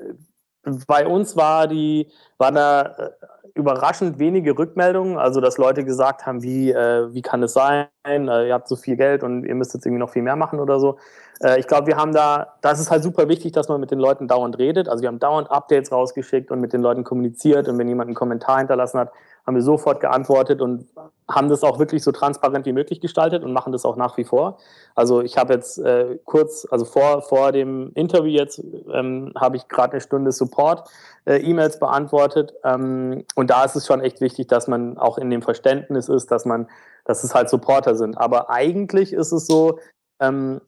bei 0.88 1.06
uns 1.06 1.36
war 1.36 1.68
die, 1.68 2.08
war 2.38 2.54
da 2.54 2.82
äh, 2.82 3.10
überraschend 3.56 4.20
wenige 4.20 4.58
Rückmeldungen, 4.58 5.18
also 5.18 5.42
dass 5.42 5.58
Leute 5.58 5.84
gesagt 5.84 6.26
haben, 6.26 6.44
wie, 6.44 6.72
äh, 6.72 7.14
wie 7.14 7.22
kann 7.22 7.44
es 7.44 7.52
sein, 7.52 7.88
äh, 8.06 8.48
ihr 8.48 8.54
habt 8.54 8.70
so 8.70 8.78
viel 8.78 8.96
Geld 8.96 9.22
und 9.22 9.44
ihr 9.44 9.56
müsst 9.56 9.74
jetzt 9.74 9.86
irgendwie 9.86 10.00
noch 10.00 10.12
viel 10.12 10.22
mehr 10.22 10.38
machen 10.38 10.62
oder 10.62 10.80
so. 10.80 10.98
Äh, 11.42 11.60
ich 11.60 11.68
glaube, 11.68 11.88
wir 11.88 11.98
haben 11.98 12.14
da, 12.14 12.54
das 12.62 12.80
ist 12.80 12.92
halt 12.92 13.04
super 13.04 13.28
wichtig, 13.28 13.54
dass 13.54 13.70
man 13.70 13.80
mit 13.80 13.92
den 13.92 14.00
Leuten 14.00 14.28
dauernd 14.28 14.58
redet. 14.58 14.90
Also 14.90 15.02
wir 15.02 15.08
haben 15.08 15.20
dauernd 15.20 15.52
Updates 15.52 15.92
rausgeschickt 15.92 16.52
und 16.52 16.60
mit 16.60 16.74
den 16.74 16.82
Leuten 16.82 17.04
kommuniziert 17.04 17.68
und 17.68 17.78
wenn 17.78 17.88
jemand 17.88 18.08
einen 18.08 18.16
Kommentar 18.16 18.60
hinterlassen 18.60 19.00
hat, 19.00 19.12
haben 19.46 19.56
wir 19.56 19.62
sofort 19.62 20.00
geantwortet 20.00 20.60
und 20.60 20.88
haben 21.30 21.50
das 21.50 21.64
auch 21.64 21.78
wirklich 21.78 22.04
so 22.04 22.12
transparent 22.12 22.66
wie 22.66 22.74
möglich 22.74 23.00
gestaltet 23.00 23.44
und 23.44 23.54
machen 23.54 23.72
das 23.72 23.86
auch 23.86 23.96
nach 23.96 24.18
wie 24.18 24.24
vor. 24.24 24.58
Also 24.96 25.22
ich 25.22 25.38
habe 25.38 25.54
jetzt 25.54 25.78
äh, 25.78 26.18
kurz, 26.26 26.68
also 26.72 26.86
vor, 26.86 27.22
vor 27.22 27.52
dem 27.52 27.92
Interview 27.94 28.32
jetzt, 28.32 28.64
ähm, 28.92 29.34
habe 29.36 29.58
ich 29.58 29.68
gerade 29.68 29.94
eine 29.94 30.02
Stunde 30.02 30.32
Support-E-Mails 30.32 31.76
äh, 31.76 31.80
beantwortet. 31.80 32.54
Ähm, 32.64 33.24
und 33.36 33.50
da 33.52 33.64
ist 33.64 33.76
es 33.76 33.86
schon 33.86 34.02
echt 34.02 34.20
wichtig, 34.20 34.48
dass 34.48 34.68
man 34.68 34.98
auch 34.98 35.18
in 35.20 35.30
dem 35.30 35.44
Verständnis 35.44 36.10
ist, 36.10 36.32
dass 36.32 36.46
man, 36.46 36.68
dass 37.06 37.24
es 37.24 37.36
halt 37.36 37.50
Supporter 37.50 37.96
sind. 37.96 38.18
Aber 38.18 38.50
eigentlich 38.50 39.14
ist 39.14 39.32
es 39.32 39.46
so, 39.46 39.80
ähm, 40.20 40.60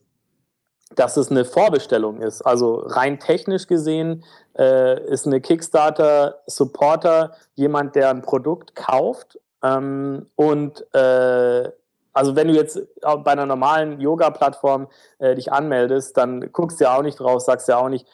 dass 0.94 1.16
es 1.16 1.30
eine 1.30 1.44
Vorbestellung 1.44 2.20
ist. 2.22 2.42
Also 2.42 2.76
rein 2.86 3.18
technisch 3.18 3.66
gesehen 3.66 4.24
äh, 4.58 5.02
ist 5.04 5.26
eine 5.26 5.40
Kickstarter-Supporter 5.40 7.32
jemand, 7.54 7.94
der 7.94 8.10
ein 8.10 8.22
Produkt 8.22 8.74
kauft 8.74 9.38
ähm, 9.62 10.26
und 10.36 10.84
äh, 10.94 11.70
also 12.12 12.34
wenn 12.34 12.48
du 12.48 12.54
jetzt 12.54 12.80
bei 13.02 13.30
einer 13.30 13.46
normalen 13.46 14.00
Yoga-Plattform 14.00 14.88
äh, 15.18 15.36
dich 15.36 15.52
anmeldest, 15.52 16.16
dann 16.16 16.52
guckst 16.52 16.80
du 16.80 16.84
ja 16.84 16.96
auch 16.96 17.02
nicht 17.02 17.20
drauf, 17.20 17.42
sagst 17.42 17.68
ja 17.68 17.78
auch 17.78 17.88
nicht, 17.88 18.08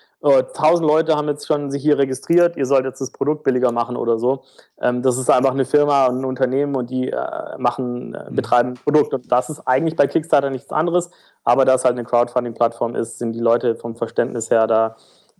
tausend 0.55 0.86
Leute 0.86 1.16
haben 1.16 1.28
jetzt 1.28 1.46
schon 1.46 1.70
sich 1.70 1.82
hier 1.82 1.98
registriert, 1.98 2.56
ihr 2.56 2.66
sollt 2.66 2.84
jetzt 2.84 3.01
das 3.01 3.10
Produkt 3.10 3.44
billiger 3.44 3.72
machen 3.72 3.96
oder 3.96 4.18
so. 4.18 4.44
Ähm, 4.80 5.02
das 5.02 5.18
ist 5.18 5.30
einfach 5.30 5.52
eine 5.52 5.64
Firma 5.64 6.06
und 6.06 6.20
ein 6.20 6.24
Unternehmen 6.24 6.74
und 6.74 6.90
die 6.90 7.10
äh, 7.10 7.59
machen, 7.59 8.14
äh, 8.14 8.30
mhm. 8.30 8.34
betreiben 8.34 8.68
ein 8.70 8.74
Produkt. 8.74 9.14
Und 9.14 9.30
das 9.30 9.51
ist 9.51 9.60
eigentlich 9.66 9.96
bei 9.96 10.06
Kickstarter 10.06 10.51
nichts 10.51 10.72
anderes, 10.72 11.10
aber 11.44 11.64
da 11.64 11.74
es 11.74 11.84
halt 11.84 11.98
eine 11.98 12.05
Crowdfunding-Plattform 12.05 12.94
ist, 12.94 13.18
sind 13.18 13.32
die 13.32 13.40
Leute 13.40 13.76
vom 13.76 13.96
Verständnis 13.96 14.51
her 14.51 14.66
da 14.66 14.96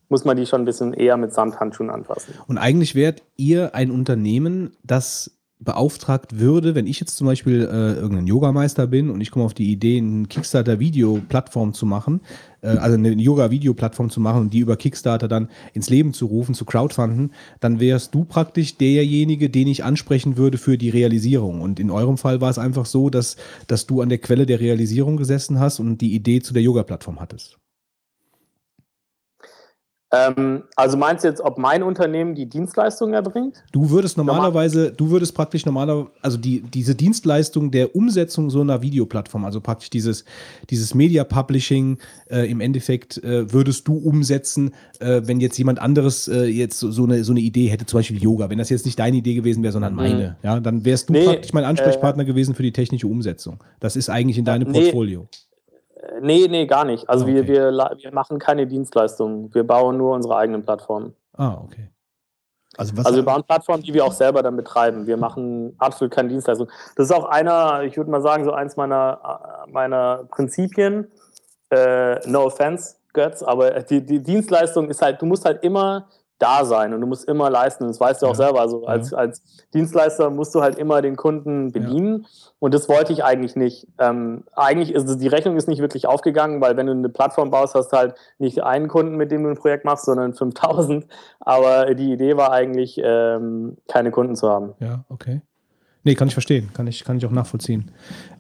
muss 0.09 0.25
man 0.25 0.37
die 0.37 0.47
schon 0.47 0.63
ein 0.63 0.65
bisschen 0.65 0.93
eher 0.93 1.17
mit 1.17 1.33
Samthandschuhen 1.33 1.91
anfassen. 1.91 2.35
Und 2.47 2.59
eigentlich 2.59 2.95
wärt 2.95 3.23
ihr 3.37 3.75
ein 3.75 3.91
Unternehmen, 3.91 4.77
das 4.83 5.35
beauftragt 5.65 6.39
würde, 6.39 6.75
wenn 6.75 6.87
ich 6.87 7.01
jetzt 7.01 7.17
zum 7.17 7.27
Beispiel 7.27 7.63
äh, 7.63 7.95
irgendein 7.95 8.27
Yogameister 8.27 8.87
bin 8.87 9.11
und 9.11 9.21
ich 9.21 9.31
komme 9.31 9.45
auf 9.45 9.55
die 9.55 9.71
Idee, 9.71 9.99
eine 9.99 10.27
Kickstarter-Video-Plattform 10.27 11.73
zu 11.73 11.87
machen, 11.87 12.21
äh, 12.61 12.69
also 12.69 12.97
eine 12.97 13.13
Yoga-Video-Plattform 13.13 14.11
zu 14.11 14.21
machen 14.21 14.43
und 14.43 14.53
die 14.53 14.59
über 14.59 14.77
Kickstarter 14.77 15.29
dann 15.29 15.49
ins 15.73 15.91
Leben 15.91 16.13
zu 16.13 16.27
rufen, 16.27 16.55
zu 16.55 16.65
crowdfunden, 16.65 17.33
dann 17.61 17.81
wärst 17.81 18.15
du 18.15 18.25
praktisch 18.25 18.77
derjenige, 18.77 19.51
den 19.51 19.69
ich 19.69 19.85
ansprechen 19.85 20.37
würde 20.37 20.59
für 20.59 20.79
die 20.79 20.91
Realisierung. 20.91 21.61
Und 21.61 21.81
in 21.81 21.91
eurem 21.91 22.19
Fall 22.19 22.41
war 22.41 22.51
es 22.51 22.59
einfach 22.59 22.87
so, 22.87 23.11
dass, 23.11 23.37
dass 23.67 23.87
du 23.87 24.01
an 24.01 24.09
der 24.09 24.19
Quelle 24.19 24.47
der 24.47 24.61
Realisierung 24.61 25.17
gesessen 25.17 25.59
hast 25.59 25.81
und 25.81 25.99
die 25.99 26.15
Idee 26.15 26.41
zu 26.41 26.53
der 26.53 26.63
Yoga-Plattform 26.63 27.21
hattest. 27.21 27.59
Ähm, 30.15 30.63
also 30.77 30.97
meinst 30.97 31.25
du 31.25 31.29
jetzt, 31.29 31.41
ob 31.41 31.59
mein 31.59 31.83
Unternehmen 31.83 32.35
die 32.35 32.47
Dienstleistung 32.47 33.13
erbringt? 33.13 33.65
Du 33.73 33.91
würdest 33.91 34.17
normalerweise, 34.17 34.93
du 34.93 35.11
würdest 35.11 35.35
praktisch 35.35 35.67
normalerweise, 35.67 36.11
also 36.23 36.39
die, 36.39 36.61
diese 36.61 36.95
Dienstleistung 36.95 37.71
der 37.71 37.97
Umsetzung 37.97 38.51
so 38.51 38.61
einer 38.61 38.83
Videoplattform, 38.83 39.45
also 39.45 39.61
praktisch 39.61 39.91
dieses, 39.91 40.25
dieses 40.71 40.95
Media 40.95 41.25
Publishing 41.25 41.99
äh, 42.31 42.49
im 42.51 42.61
Endeffekt 42.61 43.23
äh, 43.25 43.53
würdest 43.53 43.89
du 43.89 43.97
umsetzen, 43.97 44.73
äh, 45.01 45.23
wenn 45.25 45.41
jetzt 45.41 45.59
jemand 45.59 45.81
anderes 45.81 46.29
äh, 46.29 46.45
jetzt 46.45 46.79
so, 46.79 46.91
so, 46.91 47.05
eine, 47.05 47.25
so 47.25 47.33
eine 47.33 47.41
Idee 47.41 47.67
hätte, 47.67 47.87
zum 47.87 47.99
Beispiel 47.99 48.23
Yoga. 48.23 48.51
Wenn 48.51 48.59
das 48.59 48.71
jetzt 48.71 48.87
nicht 48.87 48.99
deine 48.99 49.17
Idee 49.17 49.35
gewesen 49.35 49.63
wäre, 49.63 49.73
sondern 49.73 49.93
mhm. 49.93 49.99
meine, 49.99 50.37
ja, 50.43 50.61
dann 50.61 50.85
wärst 50.85 51.09
du 51.09 51.15
nee, 51.15 51.25
praktisch 51.25 51.53
mein 51.53 51.65
Ansprechpartner 51.65 52.23
äh, 52.23 52.27
gewesen 52.27 52.55
für 52.55 52.63
die 52.63 52.73
technische 52.73 53.07
Umsetzung. 53.07 53.63
Das 53.81 53.97
ist 53.97 54.11
eigentlich 54.11 54.39
in 54.39 54.45
deinem 54.45 54.71
nee, 54.71 54.81
Portfolio. 54.81 55.29
Nee, 56.21 56.49
nee, 56.49 56.67
gar 56.67 56.85
nicht. 56.85 57.09
Also 57.09 57.25
okay. 57.25 57.47
wir, 57.47 57.73
wir, 57.73 57.97
wir 57.99 58.13
machen 58.13 58.39
keine 58.39 58.67
Dienstleistungen. 58.67 59.53
Wir 59.55 59.67
bauen 59.67 59.97
nur 59.97 60.15
unsere 60.15 60.37
eigenen 60.37 60.63
Plattformen. 60.63 61.15
Ah, 61.33 61.59
okay. 61.63 61.91
Also, 62.77 62.93
also, 62.97 63.17
wir 63.17 63.25
bauen 63.25 63.45
Plattformen, 63.45 63.83
die 63.83 63.95
wir 63.95 64.05
auch 64.05 64.13
selber 64.13 64.43
dann 64.43 64.57
betreiben. 64.57 65.07
Wir 65.07 65.17
machen 65.17 65.75
absolut 65.79 66.13
keine 66.13 66.29
Dienstleistung. 66.29 66.69
Das 66.97 67.07
ist 67.07 67.13
auch 67.13 67.27
einer, 67.27 67.83
ich 67.85 67.97
würde 67.97 68.11
mal 68.11 68.21
sagen, 68.21 68.45
so 68.45 68.53
eins 68.53 68.77
meiner, 68.77 69.65
meiner 69.69 70.25
Prinzipien. 70.31 71.07
Äh, 71.71 72.29
no 72.29 72.45
offense, 72.45 72.97
Götz, 73.13 73.43
aber 73.43 73.71
die, 73.83 74.05
die 74.05 74.23
Dienstleistung 74.23 74.91
ist 74.91 75.01
halt, 75.01 75.23
du 75.23 75.27
musst 75.27 75.45
halt 75.45 75.63
immer 75.65 76.09
da 76.39 76.65
sein 76.65 76.93
und 76.93 77.01
du 77.01 77.07
musst 77.07 77.29
immer 77.29 77.49
leisten. 77.49 77.87
Das 77.87 78.01
weißt 78.01 78.23
du 78.23 78.27
auch 78.27 78.31
ja, 78.31 78.47
selber. 78.47 78.61
Also 78.61 78.85
als, 78.87 79.11
ja. 79.11 79.19
als 79.19 79.43
Dienstleister 79.73 80.31
musst 80.31 80.55
du 80.55 80.63
halt 80.63 80.77
immer 80.79 81.01
den 81.01 81.17
Kunden 81.17 81.73
bedienen. 81.73 82.23
Ja. 82.23 82.29
Und 82.59 82.75
das 82.75 82.89
wollte 82.89 83.13
ich 83.13 83.25
eigentlich 83.25 83.57
nicht. 83.57 83.87
Ähm, 83.99 84.45
eigentlich 84.55 84.93
ist 84.93 85.09
es, 85.09 85.19
die 85.19 85.29
Rechnung 85.29 85.57
ist 85.57 85.69
nicht 85.69 85.81
wirklich 85.81 86.07
aufgegangen, 86.07 86.61
weil 86.61 86.77
wenn 86.77 86.87
du 86.87 86.93
eine 86.93 87.09
Plattform 87.09 87.51
baust, 87.51 87.75
hast 87.75 87.93
du 87.93 87.97
halt 87.97 88.15
nicht 88.39 88.63
einen 88.63 88.89
Kunden, 88.89 89.17
mit 89.17 89.31
dem 89.31 89.45
du 89.45 89.51
ein 89.51 89.57
Projekt 89.57 89.85
machst, 89.85 90.07
sondern 90.07 90.35
5000. 90.35 91.07
Aber 91.41 91.95
die 91.95 92.13
Idee 92.13 92.37
war 92.37 92.53
eigentlich, 92.53 93.01
ähm, 93.03 93.77
keine 93.89 94.11
Kunden 94.11 94.35
zu 94.35 94.49
haben. 94.49 94.75
Ja, 94.81 95.05
okay. 95.09 95.43
Nee, 96.05 96.15
kann 96.15 96.29
ich 96.29 96.35
verstehen. 96.35 96.71
Kann 96.75 96.87
ich, 96.87 97.05
kann 97.05 97.17
ich 97.17 97.25
auch 97.25 97.31
nachvollziehen. 97.31 97.91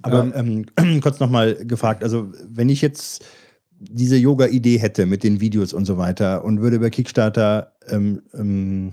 Aber 0.02 0.20
ähm, 0.34 0.66
ähm 0.76 1.00
kurz 1.02 1.20
nochmal 1.20 1.54
gefragt, 1.54 2.02
also 2.02 2.26
wenn 2.46 2.68
ich 2.68 2.82
jetzt 2.82 3.24
diese 3.90 4.16
Yoga-Idee 4.16 4.78
hätte 4.78 5.06
mit 5.06 5.22
den 5.22 5.40
Videos 5.40 5.72
und 5.72 5.84
so 5.84 5.98
weiter 5.98 6.44
und 6.44 6.60
würde 6.60 6.78
bei 6.78 6.90
Kickstarter 6.90 7.72
ähm, 7.88 8.22
ähm, 8.34 8.92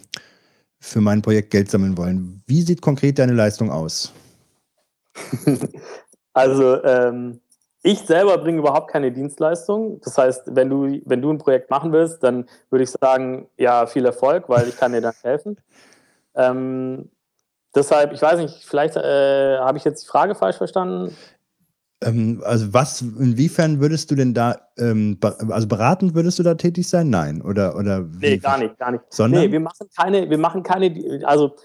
für 0.79 1.01
mein 1.01 1.21
Projekt 1.21 1.51
Geld 1.51 1.69
sammeln 1.69 1.97
wollen, 1.97 2.41
wie 2.47 2.61
sieht 2.61 2.81
konkret 2.81 3.19
deine 3.19 3.33
Leistung 3.33 3.71
aus? 3.71 4.11
Also 6.33 6.81
ähm, 6.83 7.41
ich 7.83 7.99
selber 7.99 8.37
bringe 8.37 8.59
überhaupt 8.59 8.91
keine 8.91 9.11
Dienstleistung. 9.11 9.99
Das 10.01 10.17
heißt, 10.17 10.43
wenn 10.55 10.69
du, 10.69 11.01
wenn 11.05 11.21
du 11.21 11.31
ein 11.31 11.39
Projekt 11.39 11.69
machen 11.69 11.91
willst, 11.91 12.23
dann 12.23 12.47
würde 12.69 12.83
ich 12.83 12.91
sagen, 12.91 13.49
ja, 13.57 13.85
viel 13.87 14.05
Erfolg, 14.05 14.47
weil 14.47 14.67
ich 14.67 14.77
kann 14.77 14.93
dir 14.93 15.01
dann 15.01 15.13
helfen. 15.23 15.57
Ähm, 16.35 17.09
deshalb, 17.75 18.13
ich 18.13 18.21
weiß 18.21 18.39
nicht, 18.39 18.63
vielleicht 18.63 18.95
äh, 18.95 19.57
habe 19.57 19.77
ich 19.77 19.83
jetzt 19.83 20.03
die 20.03 20.07
Frage 20.07 20.35
falsch 20.35 20.57
verstanden. 20.57 21.15
Ähm, 22.03 22.41
also 22.45 22.73
was, 22.73 23.01
inwiefern 23.01 23.79
würdest 23.79 24.09
du 24.11 24.15
denn 24.15 24.33
da, 24.33 24.57
ähm, 24.77 25.19
also 25.49 25.67
beratend 25.67 26.15
würdest 26.15 26.39
du 26.39 26.43
da 26.43 26.55
tätig 26.55 26.87
sein? 26.89 27.09
Nein. 27.09 27.41
Oder, 27.41 27.75
oder 27.75 28.11
wie? 28.13 28.31
Nee, 28.31 28.37
gar 28.37 28.57
nicht, 28.57 28.77
gar 28.77 28.91
nicht. 28.91 29.03
Sondern? 29.09 29.41
Nee, 29.41 29.51
wir 29.51 29.59
machen 29.59 29.87
keine, 29.95 30.29
wir 30.29 30.37
machen 30.37 30.63
keine, 30.63 31.21
also 31.25 31.55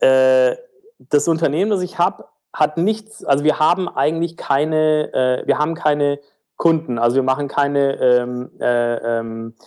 äh, 0.00 0.56
das 0.98 1.28
Unternehmen, 1.28 1.70
das 1.70 1.82
ich 1.82 1.98
habe, 1.98 2.24
hat 2.52 2.76
nichts, 2.76 3.24
also 3.24 3.44
wir 3.44 3.58
haben 3.58 3.88
eigentlich 3.88 4.36
keine, 4.36 5.12
äh, 5.12 5.46
wir 5.46 5.58
haben 5.58 5.74
keine 5.74 6.18
Kunden, 6.56 6.98
also 6.98 7.16
wir 7.16 7.22
machen 7.22 7.46
keine 7.46 7.94
ähm, 8.00 8.50
äh, 8.60 8.96
ähm, 8.96 9.54
äh, 9.56 9.62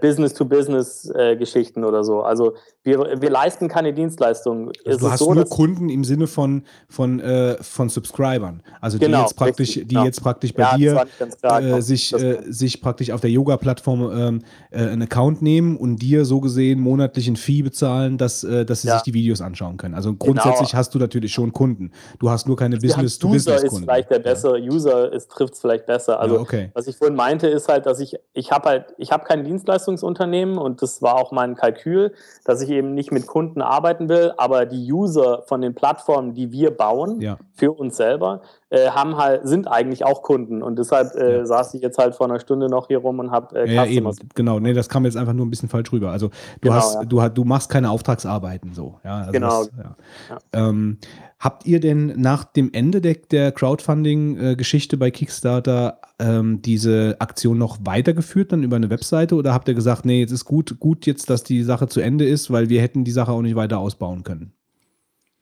Business-to-Business-Geschichten 0.00 1.84
oder 1.84 2.04
so. 2.04 2.22
Also 2.22 2.54
wir, 2.82 3.20
wir 3.20 3.30
leisten 3.30 3.68
keine 3.68 3.92
Dienstleistungen. 3.92 4.72
Also 4.86 4.98
du 4.98 5.10
hast 5.10 5.18
so, 5.20 5.34
nur 5.34 5.44
Kunden 5.44 5.88
im 5.88 6.04
Sinne 6.04 6.26
von, 6.26 6.62
von, 6.88 7.20
äh, 7.20 7.56
von 7.62 7.88
Subscribern. 7.88 8.62
Also 8.80 8.98
die 8.98 9.06
Genau, 9.06 9.22
jetzt 9.22 9.36
praktisch, 9.36 9.68
richtig, 9.70 9.88
die 9.88 9.94
genau. 9.94 10.04
jetzt 10.06 10.22
praktisch 10.22 10.54
bei 10.54 10.62
Ja, 10.62 10.76
dir 10.76 11.06
klar, 11.40 11.60
äh, 11.60 11.62
genau. 11.64 11.80
sich, 11.80 12.12
äh, 12.14 12.38
sich 12.48 12.80
praktisch 12.80 13.10
auf 13.10 13.20
der 13.20 13.30
Yoga-Plattform 13.30 14.10
ähm, 14.12 14.42
äh, 14.70 14.78
einen 14.78 15.02
Account 15.02 15.42
nehmen 15.42 15.76
und 15.76 15.96
dir 15.96 16.24
so 16.24 16.40
gesehen 16.40 16.80
monatlich 16.80 17.28
ein 17.28 17.36
Fee 17.36 17.62
bezahlen, 17.62 18.18
dass, 18.18 18.44
äh, 18.44 18.64
dass 18.64 18.82
sie 18.82 18.88
Ja. 18.88 18.94
sich 18.94 19.02
die 19.02 19.14
Videos 19.14 19.40
anschauen 19.40 19.76
können. 19.76 19.94
Also 19.94 20.14
grundsätzlich 20.14 20.74
hast 20.74 20.94
du 20.94 20.98
natürlich 20.98 21.32
schon 21.32 21.52
Kunden. 21.52 21.92
Du 22.18 22.30
hast 22.30 22.46
nur 22.46 22.56
keine 22.56 22.76
Ja, 22.76 22.80
User 22.80 22.86
ist 23.02 23.20
Business-to-Business-Kunden. 23.20 23.84
vielleicht 23.84 24.10
der 24.10 24.18
bessere, 24.20 24.58
User 24.60 25.10
trifft 25.28 25.54
es 25.54 25.60
vielleicht 25.60 25.86
besser. 25.86 26.20
Also 26.20 26.36
ja, 26.36 26.40
okay. 26.40 26.70
Was 26.74 26.86
ich 26.86 26.96
vorhin 26.96 27.16
meinte, 27.16 27.46
ist 27.48 27.68
halt, 27.68 27.86
dass 27.86 28.00
ich, 28.00 28.16
ich 28.32 28.50
habe 28.52 28.68
halt, 28.68 28.94
ich 28.98 29.12
habe 29.12 29.24
kein 29.24 29.44
Dienstleistungsunternehmen 29.70 30.58
und 30.58 30.82
das 30.82 31.02
war 31.02 31.14
auch 31.16 31.32
mein 31.32 31.54
Kalkül, 31.54 32.12
dass 32.44 32.60
ich 32.62 32.70
eben 32.70 32.94
nicht 32.94 33.12
mit 33.12 33.26
Kunden 33.26 33.62
arbeiten 33.62 34.08
will, 34.08 34.32
aber 34.36 34.66
die 34.66 34.92
User 34.92 35.42
von 35.46 35.60
den 35.60 35.74
Plattformen, 35.74 36.34
die 36.34 36.50
wir 36.52 36.70
bauen, 36.76 37.20
Ja. 37.20 37.38
für 37.54 37.72
uns 37.72 37.96
selber, 37.96 38.40
äh, 38.70 38.90
haben 38.90 39.16
halt, 39.16 39.46
sind 39.46 39.68
eigentlich 39.68 40.04
auch 40.04 40.22
Kunden. 40.22 40.62
Und 40.62 40.78
deshalb 40.78 41.14
äh, 41.16 41.38
Ja. 41.38 41.46
saß 41.46 41.74
ich 41.74 41.82
jetzt 41.82 41.98
halt 41.98 42.14
vor 42.14 42.26
einer 42.26 42.40
Stunde 42.40 42.68
noch 42.68 42.88
hier 42.88 42.98
rum 42.98 43.18
und 43.18 43.30
habe 43.30 43.58
äh, 43.64 43.72
Ja, 43.74 43.84
eben, 43.84 44.10
genau. 44.34 44.58
Nee, 44.60 44.72
das 44.74 44.88
kam 44.88 45.04
jetzt 45.04 45.16
einfach 45.16 45.32
nur 45.32 45.46
ein 45.46 45.50
bisschen 45.50 45.68
falsch 45.68 45.92
rüber. 45.92 46.10
Also 46.10 46.28
du 46.28 46.34
Genau, 46.62 46.74
hast, 46.74 46.94
ja. 46.94 47.04
du, 47.04 47.22
hast- 47.22 47.34
du 47.36 47.44
machst 47.44 47.68
keine 47.70 47.90
Auftragsarbeiten 47.90 48.74
so. 48.74 48.96
Ja, 49.04 49.18
also 49.18 49.32
Genau. 49.32 49.64
Das, 49.64 49.70
ja. 49.78 50.38
Ähm, 50.52 50.98
habt 51.40 51.66
ihr 51.66 51.80
denn 51.80 52.20
nach 52.20 52.44
dem 52.44 52.70
Ende 52.72 53.00
der, 53.00 53.14
der 53.14 53.50
Crowdfunding-Geschichte 53.50 54.98
bei 54.98 55.10
Kickstarter 55.10 55.98
ähm, 56.18 56.60
diese 56.60 57.16
Aktion 57.18 57.56
noch 57.56 57.78
weitergeführt, 57.82 58.52
dann 58.52 58.62
über 58.62 58.76
eine 58.76 58.90
Webseite? 58.90 59.34
Oder 59.34 59.54
habt 59.54 59.66
ihr 59.66 59.74
gesagt, 59.74 60.04
nee, 60.04 60.20
jetzt 60.20 60.32
ist 60.32 60.44
gut, 60.44 60.78
gut 60.78 61.06
jetzt, 61.06 61.30
dass 61.30 61.42
die 61.42 61.62
Sache 61.62 61.88
zu 61.88 62.00
Ende 62.00 62.26
ist, 62.26 62.52
weil 62.52 62.68
wir 62.68 62.82
hätten 62.82 63.04
die 63.04 63.10
Sache 63.10 63.32
auch 63.32 63.40
nicht 63.40 63.56
weiter 63.56 63.78
ausbauen 63.78 64.22
können? 64.22 64.52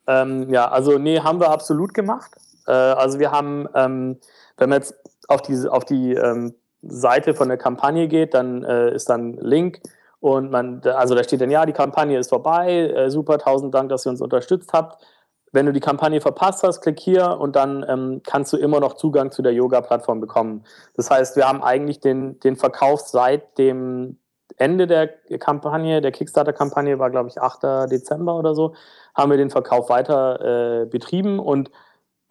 Ähm, 0.07 0.51
ja, 0.51 0.71
also 0.71 0.97
nee, 0.97 1.19
haben 1.19 1.41
wir 1.41 1.51
absolut 1.51 1.93
gemacht. 1.93 2.31
Äh, 2.65 2.71
also 2.71 3.19
wir 3.19 3.31
haben, 3.31 3.67
ähm, 3.75 4.17
wenn 4.57 4.69
man 4.69 4.79
jetzt 4.79 4.95
auf 5.27 5.41
die, 5.41 5.67
auf 5.67 5.83
die 5.83 6.13
ähm, 6.13 6.55
Seite 6.81 7.33
von 7.33 7.49
der 7.49 7.57
Kampagne 7.57 8.07
geht, 8.07 8.33
dann 8.33 8.63
äh, 8.63 8.95
ist 8.95 9.09
dann 9.09 9.33
Link 9.33 9.81
und 10.21 10.49
man, 10.49 10.81
also 10.83 11.13
da 11.13 11.23
steht 11.23 11.41
dann, 11.41 11.51
ja, 11.51 11.65
die 11.65 11.73
Kampagne 11.73 12.17
ist 12.17 12.29
vorbei, 12.29 12.89
äh, 12.89 13.09
super, 13.09 13.37
tausend 13.37 13.73
Dank, 13.73 13.89
dass 13.89 14.05
ihr 14.05 14.11
uns 14.11 14.21
unterstützt 14.21 14.71
habt. 14.73 15.03
Wenn 15.51 15.65
du 15.65 15.73
die 15.73 15.79
Kampagne 15.79 16.21
verpasst 16.21 16.63
hast, 16.63 16.81
klick 16.81 16.99
hier 16.99 17.37
und 17.39 17.55
dann 17.55 17.85
ähm, 17.87 18.21
kannst 18.23 18.53
du 18.53 18.57
immer 18.57 18.79
noch 18.79 18.93
Zugang 18.93 19.31
zu 19.31 19.41
der 19.41 19.53
Yoga-Plattform 19.53 20.19
bekommen. 20.19 20.63
Das 20.95 21.09
heißt, 21.09 21.35
wir 21.35 21.47
haben 21.47 21.63
eigentlich 21.63 21.99
den, 21.99 22.39
den 22.39 22.55
Verkauf 22.55 23.01
seit 23.01 23.57
dem 23.57 24.17
Ende 24.57 24.87
der 24.87 25.07
Kampagne, 25.39 26.01
der 26.01 26.11
Kickstarter-Kampagne 26.11 26.99
war, 26.99 27.09
glaube 27.09 27.29
ich, 27.29 27.41
8. 27.41 27.89
Dezember 27.91 28.35
oder 28.35 28.55
so, 28.55 28.73
haben 29.15 29.31
wir 29.31 29.37
den 29.37 29.49
Verkauf 29.49 29.89
weiter 29.89 30.81
äh, 30.81 30.85
betrieben 30.85 31.39
und 31.39 31.71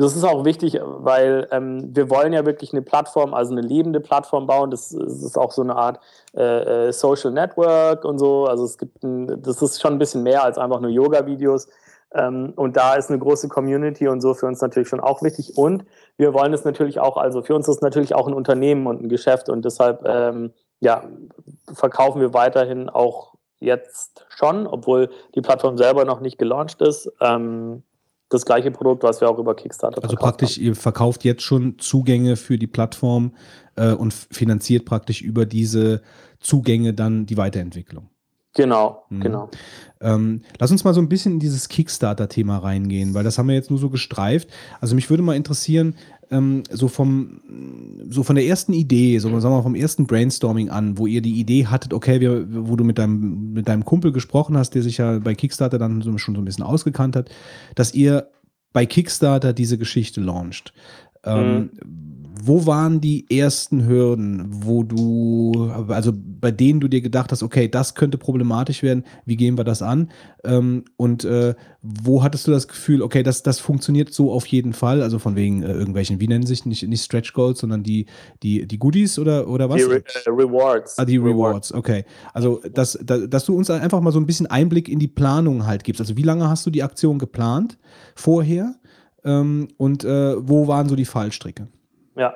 das 0.01 0.15
ist 0.15 0.23
auch 0.23 0.45
wichtig, 0.45 0.81
weil 0.81 1.49
ähm, 1.51 1.90
wir 1.93 2.09
wollen 2.09 2.32
ja 2.32 2.47
wirklich 2.47 2.73
eine 2.73 2.82
Plattform, 2.82 3.35
also 3.35 3.51
eine 3.51 3.62
lebende 3.62 3.99
Plattform 3.99 4.47
bauen. 4.47 4.70
Das, 4.70 4.90
das 4.90 5.23
ist 5.24 5.36
auch 5.36 5.51
so 5.51 5.62
eine 5.62 5.74
Art 5.74 5.99
äh, 6.36 6.86
äh, 6.86 6.93
Social 6.93 7.32
Network 7.32 8.05
und 8.05 8.20
so. 8.20 8.47
Also 8.47 8.65
es 8.65 8.78
gibt 8.78 9.03
ein, 9.03 9.43
das 9.43 9.61
ist 9.61 9.82
schon 9.82 9.95
ein 9.95 9.99
bisschen 9.99 10.23
mehr 10.23 10.45
als 10.45 10.57
einfach 10.57 10.78
nur 10.78 10.90
Yoga-Videos. 10.90 11.66
Ähm, 12.14 12.52
und 12.56 12.76
da 12.76 12.94
ist 12.94 13.10
eine 13.10 13.18
große 13.18 13.48
Community 13.48 14.09
und 14.09 14.20
so 14.20 14.35
für 14.35 14.47
uns 14.47 14.60
natürlich 14.60 14.89
schon 14.89 15.01
auch 15.01 15.22
wichtig. 15.22 15.56
Und 15.56 15.85
wir 16.16 16.32
wollen 16.32 16.52
es 16.52 16.64
natürlich 16.64 17.01
auch, 17.01 17.16
also 17.16 17.43
für 17.43 17.55
uns 17.55 17.68
ist 17.68 17.76
es 17.76 17.82
natürlich 17.82 18.14
auch 18.14 18.26
ein 18.26 18.35
Unternehmen 18.35 18.86
und 18.86 19.02
ein 19.02 19.09
Geschäft 19.09 19.48
und 19.48 19.64
deshalb 19.64 20.05
ähm, 20.06 20.52
ja, 20.80 21.05
verkaufen 21.72 22.20
wir 22.20 22.32
weiterhin 22.32 22.89
auch 22.89 23.35
jetzt 23.60 24.26
schon, 24.28 24.66
obwohl 24.66 25.10
die 25.35 25.40
Plattform 25.40 25.76
selber 25.76 26.05
noch 26.05 26.20
nicht 26.20 26.39
gelauncht 26.39 26.80
ist. 26.80 27.10
Ähm, 27.20 27.82
das 28.30 28.44
gleiche 28.44 28.70
Produkt, 28.70 29.02
was 29.02 29.20
wir 29.20 29.30
auch 29.30 29.39
über 29.39 29.55
Kickstarter 29.55 30.02
Also 30.02 30.16
praktisch, 30.16 30.59
ihr 30.59 30.76
verkauft 30.76 31.24
jetzt 31.24 31.43
schon 31.43 31.78
Zugänge 31.78 32.36
für 32.36 32.59
die 32.59 32.66
Plattform 32.66 33.35
äh, 33.76 33.93
und 33.93 34.12
finanziert 34.12 34.85
praktisch 34.85 35.22
über 35.22 35.47
diese 35.47 36.02
Zugänge 36.39 36.93
dann 36.93 37.24
die 37.24 37.39
Weiterentwicklung. 37.39 38.10
Genau, 38.59 39.05
Mhm. 39.09 39.20
genau. 39.20 39.51
Ähm, 40.01 40.43
lass 40.59 40.72
uns 40.72 40.82
mal 40.85 40.94
so 40.94 41.01
ein 41.01 41.09
bisschen 41.09 41.35
in 41.35 41.39
dieses 41.39 41.68
Kickstarter-Thema 41.68 42.59
reingehen, 42.59 43.14
weil 43.14 43.22
das 43.22 43.39
haben 43.39 43.47
wir 43.48 43.55
jetzt 43.55 43.70
nur 43.70 43.78
so 43.78 43.89
gestreift. 43.89 44.48
Also 44.80 44.97
mich 44.97 45.09
würde 45.10 45.22
mal 45.22 45.36
interessieren, 45.36 45.94
ähm, 46.30 46.64
so 46.70 46.89
vom 46.89 47.40
so 48.10 48.24
von 48.24 48.35
der 48.35 48.44
ersten 48.44 48.72
Idee, 48.72 49.18
so 49.18 49.28
sagen 49.28 49.52
wir 49.55 49.59
mal 49.59 49.62
vom 49.62 49.76
ersten 49.76 50.06
Brainstorming 50.06 50.70
an, 50.70 50.98
wo 50.98 51.06
ihr 51.06 51.20
die 51.22 51.39
Idee 51.39 51.66
hattet, 51.66 51.94
okay, 51.94 52.20
wir, 52.20 52.47
wo 52.66 52.74
du 52.74 52.82
mit 52.82 52.98
deinem, 52.98 53.52
mit 53.52 53.68
deinem 53.68 53.85
Kumpel 53.85 54.10
gesprochen 54.10 54.56
hast, 54.59 54.74
der 54.74 54.82
sich 54.82 54.98
ja 54.98 55.20
bei 55.20 55.35
Kickstarter 55.35 55.78
dann 55.78 56.02
so, 56.02 56.16
schon 56.18 56.35
so 56.35 56.40
ein 56.40 56.44
bisschen 56.44 56.64
ausgekannt 56.64 57.14
hat, 57.14 57.30
dass 57.76 57.94
ihr 57.94 58.28
bei 58.72 58.86
Kickstarter 58.86 59.52
diese 59.52 59.78
Geschichte 59.78 60.20
launcht. 60.20 60.74
Ähm, 61.24 61.70
Wo 62.40 62.66
waren 62.66 63.01
die 63.01 63.27
ersten 63.36 63.86
Hürden, 63.86 64.47
wo 64.48 64.82
du, 64.85 65.70
also 65.89 66.12
bei 66.15 66.51
denen 66.51 66.78
du 66.81 66.89
dir 66.89 67.01
gedacht 67.01 67.32
hast, 67.32 67.43
okay, 67.43 67.69
das 67.69 67.94
könnte 67.94 68.19
problematisch 68.19 68.82
werden, 68.82 69.05
wie 69.24 69.36
gehen 69.36 69.56
wir 69.56 69.65
das 69.65 69.82
an? 69.82 70.10
Ähm, 70.44 70.85
und 70.97 71.24
äh, 71.24 71.55
wo 71.82 72.23
hattest 72.23 72.47
du 72.47 72.51
das 72.51 72.69
Gefühl, 72.69 73.02
okay, 73.02 73.23
das, 73.23 73.43
das 73.43 73.59
funktioniert 73.60 74.12
so 74.12 74.31
auf 74.32 74.47
jeden 74.47 74.73
Fall, 74.73 75.02
also 75.02 75.19
von 75.19 75.36
wegen 75.36 75.62
äh, 75.62 75.73
irgendwelchen, 75.73 76.20
wie 76.20 76.28
nennen 76.28 76.47
sich 76.47 76.65
nicht, 76.66 76.86
nicht 76.86 77.02
Stretch 77.02 77.32
Goals, 77.32 77.60
sondern 77.60 77.82
die, 77.82 78.06
die, 78.43 78.66
die 78.66 78.78
Goodies 78.78 79.19
oder, 79.19 79.48
oder 79.48 79.69
was? 79.69 79.77
Die 79.77 79.82
Re 79.85 79.97
äh, 79.97 80.31
Rewards. 80.31 80.98
Ah, 80.98 81.05
die 81.05 81.16
Rewards, 81.16 81.73
okay. 81.73 82.05
Also, 82.35 82.60
dass, 82.73 82.98
da- 83.02 83.27
dass 83.27 83.44
du 83.47 83.55
uns 83.56 83.70
einfach 83.70 84.01
mal 84.01 84.12
so 84.12 84.20
ein 84.20 84.27
bisschen 84.27 84.47
Einblick 84.47 84.89
in 84.89 84.98
die 84.98 85.09
Planung 85.09 85.66
halt 85.66 85.82
gibst. 85.85 86.01
Also, 86.01 86.16
wie 86.16 86.23
lange 86.23 86.48
hast 86.48 86.65
du 86.66 86.70
die 86.70 86.82
Aktion 86.82 87.19
geplant 87.19 87.78
vorher? 88.15 88.74
Ähm, 89.24 89.69
und 89.77 90.05
äh, 90.05 90.36
wo 90.39 90.69
waren 90.69 90.89
so 90.89 90.94
die 90.94 91.05
Fallstricke? 91.05 91.69
Ja. 92.19 92.35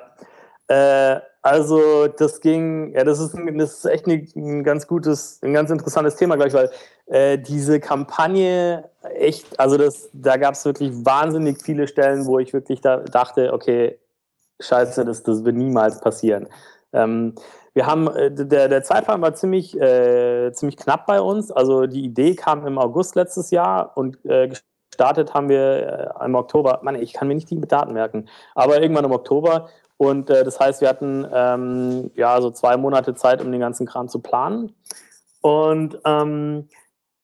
Äh, 0.67 1.19
also 1.41 2.07
das 2.07 2.39
ging, 2.39 2.93
ja, 2.93 3.03
das 3.03 3.19
ist, 3.19 3.35
ein, 3.35 3.57
das 3.57 3.73
ist 3.73 3.85
echt 3.85 4.07
ein, 4.07 4.27
ein 4.35 4.63
ganz 4.63 4.87
gutes, 4.87 5.39
ein 5.43 5.53
ganz 5.53 5.69
interessantes 5.69 6.15
Thema 6.15 6.37
gleich, 6.37 6.53
weil 6.53 6.71
äh, 7.07 7.37
diese 7.37 7.81
Kampagne 7.81 8.89
echt, 9.15 9.59
also 9.59 9.77
das, 9.77 10.09
da 10.13 10.37
gab 10.37 10.53
es 10.53 10.63
wirklich 10.63 10.93
wahnsinnig 11.05 11.61
viele 11.61 11.87
Stellen, 11.87 12.25
wo 12.25 12.39
ich 12.39 12.53
wirklich 12.53 12.79
da 12.79 12.97
dachte, 12.97 13.51
okay, 13.51 13.99
scheiße, 14.61 15.03
das, 15.03 15.23
das 15.23 15.43
wird 15.43 15.57
niemals 15.57 15.99
passieren. 15.99 16.47
Ähm, 16.93 17.35
wir 17.73 17.87
haben, 17.87 18.07
äh, 18.07 18.31
der, 18.31 18.69
der 18.69 18.83
Zeitplan 18.83 19.21
war 19.21 19.33
ziemlich, 19.33 19.79
äh, 19.79 20.51
ziemlich 20.53 20.77
knapp 20.77 21.05
bei 21.07 21.19
uns. 21.19 21.51
Also 21.51 21.87
die 21.87 22.05
Idee 22.05 22.35
kam 22.35 22.65
im 22.65 22.77
August 22.77 23.15
letztes 23.15 23.51
Jahr 23.51 23.97
und 23.97 24.23
äh, 24.25 24.49
gestartet 24.93 25.33
haben 25.33 25.49
wir 25.49 26.13
äh, 26.21 26.25
im 26.25 26.35
Oktober. 26.35 26.79
Mann, 26.83 26.95
ich 26.95 27.13
kann 27.13 27.27
mir 27.27 27.35
nicht 27.35 27.49
die 27.49 27.59
Daten 27.59 27.93
merken, 27.93 28.29
aber 28.53 28.81
irgendwann 28.81 29.05
im 29.05 29.11
Oktober. 29.11 29.69
Und 29.97 30.29
äh, 30.29 30.43
das 30.43 30.59
heißt, 30.59 30.81
wir 30.81 30.89
hatten 30.89 31.25
ähm, 31.33 32.11
ja 32.15 32.39
so 32.41 32.51
zwei 32.51 32.77
Monate 32.77 33.15
Zeit, 33.15 33.41
um 33.41 33.51
den 33.51 33.61
ganzen 33.61 33.87
Kram 33.87 34.07
zu 34.07 34.19
planen. 34.19 34.75
Und 35.41 35.99
ähm, 36.05 36.69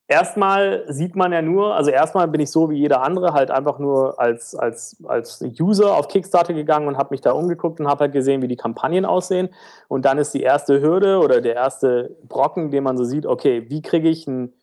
erstmal 0.08 0.84
sieht 0.88 1.16
man 1.16 1.32
ja 1.32 1.42
nur, 1.42 1.76
also 1.76 1.92
erstmal 1.92 2.28
bin 2.28 2.42
ich 2.42 2.50
so 2.50 2.70
wie 2.70 2.78
jeder 2.78 3.02
andere 3.02 3.34
halt 3.34 3.52
einfach 3.52 3.78
nur 3.78 4.20
als, 4.20 4.56
als, 4.56 4.98
als 5.08 5.42
User 5.60 5.96
auf 5.96 6.08
Kickstarter 6.08 6.54
gegangen 6.54 6.88
und 6.88 6.98
habe 6.98 7.12
mich 7.12 7.22
da 7.22 7.32
umgeguckt 7.32 7.80
und 7.80 7.88
habe 7.88 8.06
halt 8.06 8.14
gesehen, 8.14 8.42
wie 8.42 8.48
die 8.48 8.56
Kampagnen 8.56 9.06
aussehen. 9.06 9.50
Und 9.88 10.06
dann 10.06 10.18
ist 10.18 10.34
die 10.34 10.42
erste 10.42 10.82
Hürde 10.82 11.20
oder 11.20 11.40
der 11.42 11.56
erste 11.56 12.18
Brocken, 12.28 12.72
den 12.72 12.84
man 12.84 12.98
so 12.98 13.04
sieht, 13.04 13.28
okay, 13.28 13.70
wie 13.70 13.84
kriege 13.84 14.10
ich 14.10 14.28
ein 14.28 14.54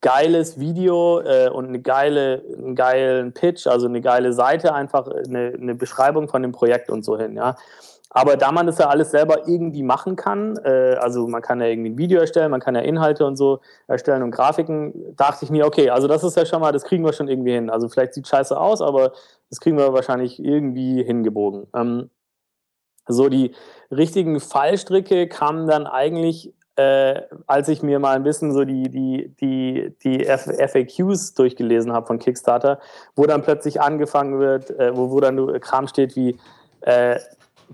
geiles 0.00 0.58
Video 0.60 1.20
äh, 1.20 1.48
und 1.48 1.66
eine 1.68 1.80
geile, 1.80 2.42
einen 2.56 2.74
geilen 2.74 3.32
Pitch, 3.32 3.66
also 3.66 3.86
eine 3.86 4.00
geile 4.00 4.32
Seite, 4.32 4.74
einfach 4.74 5.08
eine, 5.08 5.54
eine 5.60 5.74
Beschreibung 5.74 6.28
von 6.28 6.42
dem 6.42 6.52
Projekt 6.52 6.90
und 6.90 7.04
so 7.04 7.18
hin, 7.18 7.36
ja. 7.36 7.56
Aber 8.10 8.36
da 8.36 8.50
man 8.50 8.66
das 8.66 8.78
ja 8.78 8.88
alles 8.88 9.10
selber 9.10 9.46
irgendwie 9.46 9.82
machen 9.82 10.16
kann, 10.16 10.56
äh, 10.64 10.96
also 10.98 11.26
man 11.26 11.42
kann 11.42 11.60
ja 11.60 11.66
irgendwie 11.66 11.90
ein 11.90 11.98
Video 11.98 12.20
erstellen, 12.20 12.50
man 12.50 12.60
kann 12.60 12.74
ja 12.74 12.80
Inhalte 12.80 13.26
und 13.26 13.36
so 13.36 13.60
erstellen 13.88 14.22
und 14.22 14.30
Grafiken, 14.30 15.14
dachte 15.16 15.44
ich 15.44 15.50
mir, 15.50 15.66
okay, 15.66 15.90
also 15.90 16.08
das 16.08 16.24
ist 16.24 16.36
ja 16.36 16.46
schon 16.46 16.60
mal, 16.60 16.72
das 16.72 16.84
kriegen 16.84 17.04
wir 17.04 17.12
schon 17.12 17.28
irgendwie 17.28 17.52
hin. 17.52 17.68
Also 17.68 17.88
vielleicht 17.88 18.14
sieht 18.14 18.26
scheiße 18.26 18.58
aus, 18.58 18.80
aber 18.80 19.12
das 19.50 19.60
kriegen 19.60 19.76
wir 19.76 19.92
wahrscheinlich 19.92 20.42
irgendwie 20.42 21.02
hingebogen. 21.02 21.66
Ähm, 21.74 22.10
so 23.06 23.28
die 23.28 23.54
richtigen 23.90 24.40
Fallstricke 24.40 25.28
kamen 25.28 25.66
dann 25.66 25.86
eigentlich, 25.86 26.54
äh, 26.76 27.22
als 27.46 27.68
ich 27.68 27.82
mir 27.82 27.98
mal 27.98 28.16
ein 28.16 28.22
bisschen 28.22 28.52
so 28.52 28.64
die, 28.64 28.88
die, 28.90 29.34
die, 29.40 29.94
die 30.02 30.24
FAQs 30.24 31.34
durchgelesen 31.34 31.92
habe 31.92 32.06
von 32.06 32.18
Kickstarter, 32.18 32.80
wo 33.14 33.24
dann 33.24 33.42
plötzlich 33.42 33.80
angefangen 33.80 34.38
wird, 34.38 34.70
äh, 34.70 34.96
wo, 34.96 35.10
wo 35.10 35.20
dann 35.20 35.60
Kram 35.60 35.88
steht 35.88 36.16
wie 36.16 36.38
äh, 36.82 37.18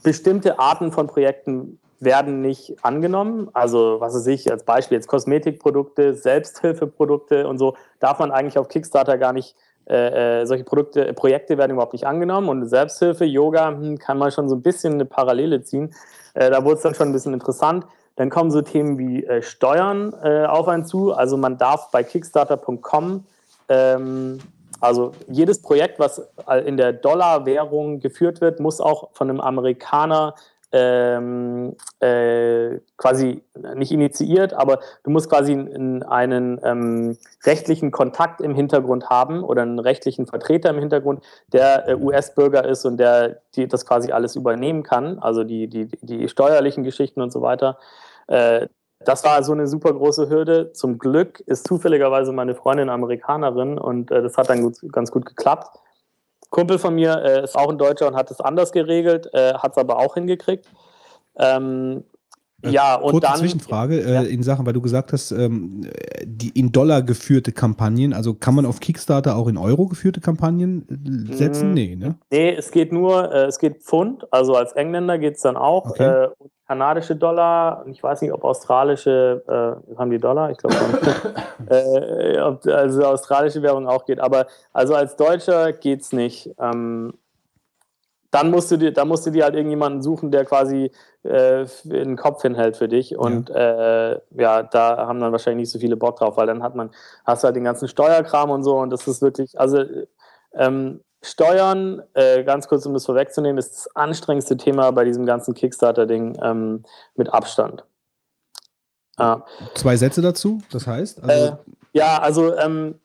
bestimmte 0.02 0.58
Arten 0.58 0.92
von 0.92 1.06
Projekten 1.06 1.78
werden 2.00 2.40
nicht 2.40 2.76
angenommen. 2.82 3.48
Also, 3.52 4.00
was 4.00 4.14
weiß 4.14 4.26
ich, 4.28 4.50
als 4.50 4.64
Beispiel 4.64 4.96
jetzt 4.96 5.06
Kosmetikprodukte, 5.06 6.14
Selbsthilfeprodukte 6.14 7.46
und 7.46 7.58
so, 7.58 7.76
darf 8.00 8.18
man 8.18 8.32
eigentlich 8.32 8.58
auf 8.58 8.68
Kickstarter 8.68 9.18
gar 9.18 9.32
nicht, 9.32 9.54
äh, 9.88 10.40
äh 10.40 10.46
solche 10.46 10.64
Produkte, 10.64 11.12
Projekte 11.12 11.58
werden 11.58 11.72
überhaupt 11.72 11.92
nicht 11.92 12.06
angenommen. 12.06 12.48
Und 12.48 12.66
Selbsthilfe, 12.66 13.24
Yoga, 13.24 13.68
hm, 13.68 13.98
kann 13.98 14.18
man 14.18 14.32
schon 14.32 14.48
so 14.48 14.56
ein 14.56 14.62
bisschen 14.62 14.94
eine 14.94 15.04
Parallele 15.04 15.62
ziehen. 15.62 15.94
Äh, 16.34 16.50
da 16.50 16.64
wurde 16.64 16.76
es 16.76 16.82
dann 16.82 16.94
schon 16.94 17.08
ein 17.08 17.12
bisschen 17.12 17.34
interessant. 17.34 17.86
Dann 18.16 18.30
kommen 18.30 18.50
so 18.50 18.62
Themen 18.62 18.98
wie 18.98 19.24
äh, 19.24 19.42
Steuern 19.42 20.14
äh, 20.22 20.44
auf 20.44 20.68
einen 20.68 20.84
zu. 20.84 21.12
Also 21.12 21.36
man 21.36 21.58
darf 21.58 21.90
bei 21.90 22.02
Kickstarter.com 22.02 23.24
ähm, 23.68 24.38
also 24.80 25.12
jedes 25.28 25.62
Projekt, 25.62 26.00
was 26.00 26.28
in 26.66 26.76
der 26.76 26.92
Dollarwährung 26.92 28.00
geführt 28.00 28.40
wird, 28.40 28.58
muss 28.58 28.80
auch 28.80 29.10
von 29.12 29.30
einem 29.30 29.40
Amerikaner 29.40 30.34
ähm, 30.72 31.76
äh, 32.00 32.78
quasi 32.96 33.42
nicht 33.74 33.92
initiiert, 33.92 34.54
aber 34.54 34.80
du 35.04 35.10
musst 35.10 35.28
quasi 35.28 35.52
einen 35.52 36.60
ähm, 36.64 37.18
rechtlichen 37.44 37.90
Kontakt 37.90 38.40
im 38.40 38.54
Hintergrund 38.54 39.10
haben 39.10 39.44
oder 39.44 39.62
einen 39.62 39.78
rechtlichen 39.78 40.26
Vertreter 40.26 40.70
im 40.70 40.78
Hintergrund, 40.78 41.22
der 41.52 41.88
äh, 41.88 41.94
US-Bürger 41.94 42.64
ist 42.64 42.84
und 42.86 42.96
der 42.96 43.42
die, 43.54 43.68
das 43.68 43.84
quasi 43.86 44.12
alles 44.12 44.34
übernehmen 44.34 44.82
kann, 44.82 45.18
also 45.18 45.44
die, 45.44 45.68
die, 45.68 45.88
die 46.00 46.28
steuerlichen 46.28 46.84
Geschichten 46.84 47.20
und 47.20 47.32
so 47.32 47.42
weiter. 47.42 47.78
Äh, 48.26 48.68
das 49.04 49.24
war 49.24 49.42
so 49.42 49.52
eine 49.52 49.66
super 49.66 49.92
große 49.92 50.28
Hürde. 50.28 50.72
Zum 50.72 50.98
Glück 50.98 51.40
ist 51.40 51.66
zufälligerweise 51.66 52.32
meine 52.32 52.54
Freundin 52.54 52.88
Amerikanerin 52.88 53.78
und 53.78 54.10
äh, 54.10 54.22
das 54.22 54.36
hat 54.36 54.48
dann 54.48 54.62
gut, 54.62 54.76
ganz 54.92 55.10
gut 55.10 55.26
geklappt. 55.26 55.78
Kumpel 56.52 56.78
von 56.78 56.94
mir 56.94 57.16
äh, 57.24 57.44
ist 57.44 57.56
auch 57.56 57.70
ein 57.70 57.78
Deutscher 57.78 58.06
und 58.06 58.14
hat 58.14 58.30
es 58.30 58.40
anders 58.40 58.72
geregelt, 58.72 59.28
äh, 59.34 59.54
hat 59.54 59.72
es 59.72 59.78
aber 59.78 59.98
auch 59.98 60.14
hingekriegt. 60.14 60.66
Ähm, 61.36 62.04
Äh, 62.04 62.11
ja, 62.70 62.94
und 62.96 63.10
Kurze 63.12 63.26
dann. 63.28 63.36
Zwischenfrage 63.38 64.00
Ja. 64.00 64.22
äh, 64.22 64.26
in 64.26 64.42
Sachen, 64.42 64.64
weil 64.66 64.72
du 64.72 64.80
gesagt 64.80 65.12
hast, 65.12 65.32
ähm, 65.32 65.86
die 66.24 66.50
in 66.50 66.72
Dollar 66.72 67.02
geführte 67.02 67.52
Kampagnen, 67.52 68.12
also 68.12 68.34
kann 68.34 68.54
man 68.54 68.66
auf 68.66 68.80
Kickstarter 68.80 69.36
auch 69.36 69.48
in 69.48 69.58
Euro 69.58 69.86
geführte 69.86 70.20
Kampagnen 70.20 71.28
äh, 71.30 71.34
setzen? 71.34 71.70
Mm, 71.70 71.74
Nee, 71.74 71.96
ne? 71.96 72.14
Nee, 72.30 72.54
es 72.54 72.70
geht 72.70 72.92
nur, 72.92 73.32
äh, 73.32 73.46
es 73.46 73.58
geht 73.58 73.82
Pfund, 73.82 74.26
also 74.30 74.54
als 74.54 74.72
Engländer 74.72 75.18
geht 75.18 75.36
es 75.36 75.42
dann 75.42 75.56
auch. 75.56 75.86
Okay. 75.90 76.24
Äh, 76.24 76.28
und 76.38 76.50
kanadische 76.68 77.16
Dollar, 77.16 77.84
ich 77.86 78.02
weiß 78.02 78.22
nicht, 78.22 78.32
ob 78.32 78.44
australische, 78.44 79.42
äh, 79.92 79.96
haben 79.98 80.10
die 80.10 80.18
Dollar? 80.18 80.50
Ich 80.50 80.58
glaube 80.58 80.74
nicht. 80.76 81.70
äh, 81.70 82.40
ob 82.40 82.64
also 82.66 83.04
australische 83.04 83.62
Währung 83.62 83.86
auch 83.86 84.06
geht, 84.06 84.20
aber 84.20 84.46
also 84.72 84.94
als 84.94 85.16
Deutscher 85.16 85.72
geht 85.72 86.00
es 86.00 86.12
nicht. 86.12 86.50
Ähm, 86.58 87.14
dann 88.32 88.50
musst 88.50 88.70
du 88.70 88.78
dir, 88.78 88.92
da 88.92 89.04
musst 89.04 89.26
du 89.26 89.30
dir 89.30 89.44
halt 89.44 89.54
irgendjemanden 89.54 90.02
suchen, 90.02 90.30
der 90.30 90.44
quasi 90.46 90.90
äh, 91.22 91.66
den 91.84 92.16
Kopf 92.16 92.42
hinhält 92.42 92.76
für 92.78 92.88
dich. 92.88 93.16
Und 93.16 93.50
ja. 93.50 94.10
Äh, 94.12 94.20
ja, 94.30 94.62
da 94.62 95.06
haben 95.06 95.20
dann 95.20 95.32
wahrscheinlich 95.32 95.64
nicht 95.64 95.72
so 95.72 95.78
viele 95.78 95.96
Bock 95.96 96.16
drauf, 96.16 96.36
weil 96.38 96.46
dann 96.46 96.62
hat 96.62 96.74
man, 96.74 96.90
hast 97.24 97.44
du 97.44 97.46
halt 97.46 97.56
den 97.56 97.64
ganzen 97.64 97.88
Steuerkram 97.88 98.50
und 98.50 98.64
so 98.64 98.78
und 98.78 98.90
das 98.90 99.06
ist 99.06 99.22
wirklich, 99.22 99.60
also 99.60 99.84
ähm, 100.54 101.00
Steuern, 101.22 102.02
äh, 102.14 102.42
ganz 102.42 102.66
kurz 102.66 102.84
um 102.86 102.94
das 102.94 103.06
vorwegzunehmen, 103.06 103.58
ist 103.58 103.74
das 103.74 103.96
anstrengendste 103.96 104.56
Thema 104.56 104.90
bei 104.90 105.04
diesem 105.04 105.24
ganzen 105.24 105.54
Kickstarter-Ding 105.54 106.38
ähm, 106.42 106.84
mit 107.14 107.32
Abstand. 107.32 107.84
Ja. 109.18 109.44
Zwei 109.74 109.96
Sätze 109.96 110.22
dazu, 110.22 110.62
das 110.72 110.86
heißt? 110.86 111.22
Also, 111.22 111.46
Äh, 111.46 111.56
ja, 111.92 112.18
also 112.18 112.56
ähm, 112.56 112.98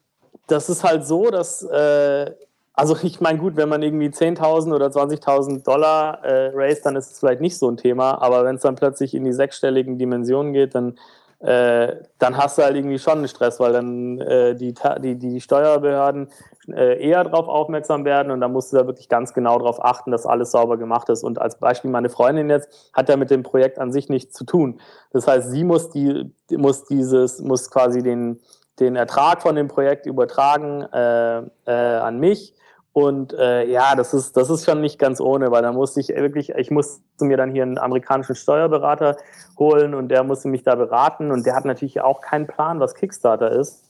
das 0.46 0.70
ist 0.70 0.82
halt 0.82 1.06
so, 1.06 1.30
dass, 1.30 1.62
äh, 1.62 2.32
also 2.78 2.96
ich 3.02 3.20
meine, 3.20 3.40
gut, 3.40 3.56
wenn 3.56 3.68
man 3.68 3.82
irgendwie 3.82 4.06
10.000 4.06 4.72
oder 4.72 4.86
20.000 4.86 5.64
Dollar 5.64 6.22
äh, 6.22 6.52
raised, 6.54 6.86
dann 6.86 6.94
ist 6.94 7.10
es 7.10 7.18
vielleicht 7.18 7.40
nicht 7.40 7.58
so 7.58 7.68
ein 7.68 7.76
Thema, 7.76 8.22
aber 8.22 8.44
wenn 8.44 8.54
es 8.54 8.62
dann 8.62 8.76
plötzlich 8.76 9.14
in 9.14 9.24
die 9.24 9.32
sechsstelligen 9.32 9.98
Dimensionen 9.98 10.52
geht, 10.52 10.76
dann, 10.76 10.96
äh, 11.40 11.96
dann 12.20 12.36
hast 12.36 12.56
du 12.56 12.62
halt 12.62 12.76
irgendwie 12.76 13.00
schon 13.00 13.18
einen 13.18 13.26
Stress, 13.26 13.58
weil 13.58 13.72
dann 13.72 14.20
äh, 14.20 14.54
die, 14.54 14.74
die, 15.00 15.16
die 15.16 15.40
Steuerbehörden 15.40 16.28
äh, 16.68 17.04
eher 17.04 17.24
darauf 17.24 17.48
aufmerksam 17.48 18.04
werden 18.04 18.30
und 18.30 18.40
da 18.40 18.46
musst 18.46 18.72
du 18.72 18.76
da 18.76 18.86
wirklich 18.86 19.08
ganz 19.08 19.34
genau 19.34 19.58
darauf 19.58 19.84
achten, 19.84 20.12
dass 20.12 20.24
alles 20.24 20.52
sauber 20.52 20.76
gemacht 20.76 21.08
ist. 21.08 21.24
Und 21.24 21.40
als 21.40 21.58
Beispiel 21.58 21.90
meine 21.90 22.10
Freundin 22.10 22.48
jetzt 22.48 22.92
hat 22.92 23.08
ja 23.08 23.16
mit 23.16 23.30
dem 23.30 23.42
Projekt 23.42 23.80
an 23.80 23.90
sich 23.90 24.08
nichts 24.08 24.36
zu 24.36 24.44
tun. 24.44 24.80
Das 25.10 25.26
heißt, 25.26 25.50
sie 25.50 25.64
muss 25.64 25.90
die 25.90 26.32
muss 26.52 26.84
dieses 26.84 27.40
muss 27.40 27.72
quasi 27.72 28.04
den 28.04 28.38
den 28.78 28.94
Ertrag 28.94 29.42
von 29.42 29.56
dem 29.56 29.66
Projekt 29.66 30.06
übertragen 30.06 30.82
äh, 30.92 31.38
äh, 31.66 31.72
an 31.72 32.20
mich. 32.20 32.54
Und 32.92 33.32
äh, 33.34 33.64
ja, 33.66 33.94
das 33.94 34.12
ist, 34.14 34.36
das 34.36 34.50
ist 34.50 34.64
schon 34.64 34.80
nicht 34.80 34.98
ganz 34.98 35.20
ohne, 35.20 35.50
weil 35.50 35.62
da 35.62 35.72
musste 35.72 36.00
ich 36.00 36.08
wirklich, 36.08 36.50
ich 36.50 36.70
musste 36.70 37.00
mir 37.20 37.36
dann 37.36 37.52
hier 37.52 37.62
einen 37.62 37.78
amerikanischen 37.78 38.34
Steuerberater 38.34 39.16
holen 39.58 39.94
und 39.94 40.08
der 40.08 40.24
musste 40.24 40.48
mich 40.48 40.62
da 40.62 40.74
beraten 40.74 41.30
und 41.30 41.46
der 41.46 41.54
hat 41.54 41.64
natürlich 41.64 42.00
auch 42.00 42.20
keinen 42.20 42.46
Plan, 42.46 42.80
was 42.80 42.94
Kickstarter 42.94 43.52
ist. 43.52 43.84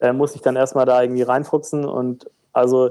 Äh, 0.00 0.12
musste 0.12 0.36
ich 0.36 0.42
dann 0.42 0.56
erstmal 0.56 0.86
da 0.86 1.02
irgendwie 1.02 1.22
reinfuchsen 1.22 1.84
und 1.84 2.30
also 2.52 2.90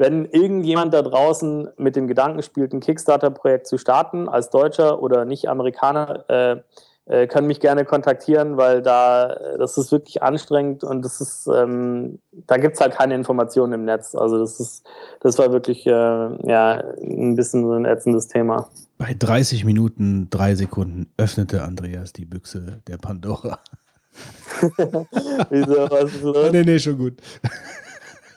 wenn 0.00 0.24
irgendjemand 0.24 0.94
da 0.94 1.02
draußen 1.02 1.68
mit 1.76 1.94
dem 1.94 2.08
Gedanken 2.08 2.42
spielt, 2.42 2.72
ein 2.72 2.80
Kickstarter-Projekt 2.80 3.66
zu 3.66 3.76
starten, 3.76 4.30
als 4.30 4.48
Deutscher 4.48 5.02
oder 5.02 5.26
Nicht-Amerikaner, 5.26 6.24
äh, 6.30 6.56
äh, 7.10 7.26
können 7.26 7.48
mich 7.48 7.58
gerne 7.58 7.84
kontaktieren, 7.84 8.56
weil 8.56 8.82
da 8.82 9.36
das 9.58 9.76
ist 9.76 9.90
wirklich 9.90 10.22
anstrengend 10.22 10.84
und 10.84 11.04
das 11.04 11.20
ist 11.20 11.48
ähm, 11.52 12.20
da 12.46 12.56
gibt 12.56 12.76
es 12.76 12.80
halt 12.80 12.94
keine 12.94 13.16
Informationen 13.16 13.72
im 13.72 13.84
Netz. 13.84 14.14
Also 14.14 14.38
das 14.38 14.60
ist 14.60 14.86
das 15.20 15.36
war 15.38 15.50
wirklich 15.52 15.86
äh, 15.86 15.90
ja 15.90 16.84
ein 17.02 17.34
bisschen 17.34 17.64
so 17.64 17.72
ein 17.72 17.84
ätzendes 17.84 18.28
Thema. 18.28 18.68
bei 18.96 19.14
30 19.18 19.64
Minuten, 19.64 20.28
drei 20.30 20.54
Sekunden 20.54 21.08
öffnete 21.16 21.62
Andreas 21.64 22.12
die 22.12 22.26
Büchse 22.26 22.80
der 22.86 22.98
Pandora. 22.98 23.58
Wieso, 25.50 25.90
was 25.90 26.14
ist 26.14 26.22
los? 26.22 26.48
nee, 26.52 26.62
nee, 26.62 26.78
schon 26.78 26.98
gut. 26.98 27.14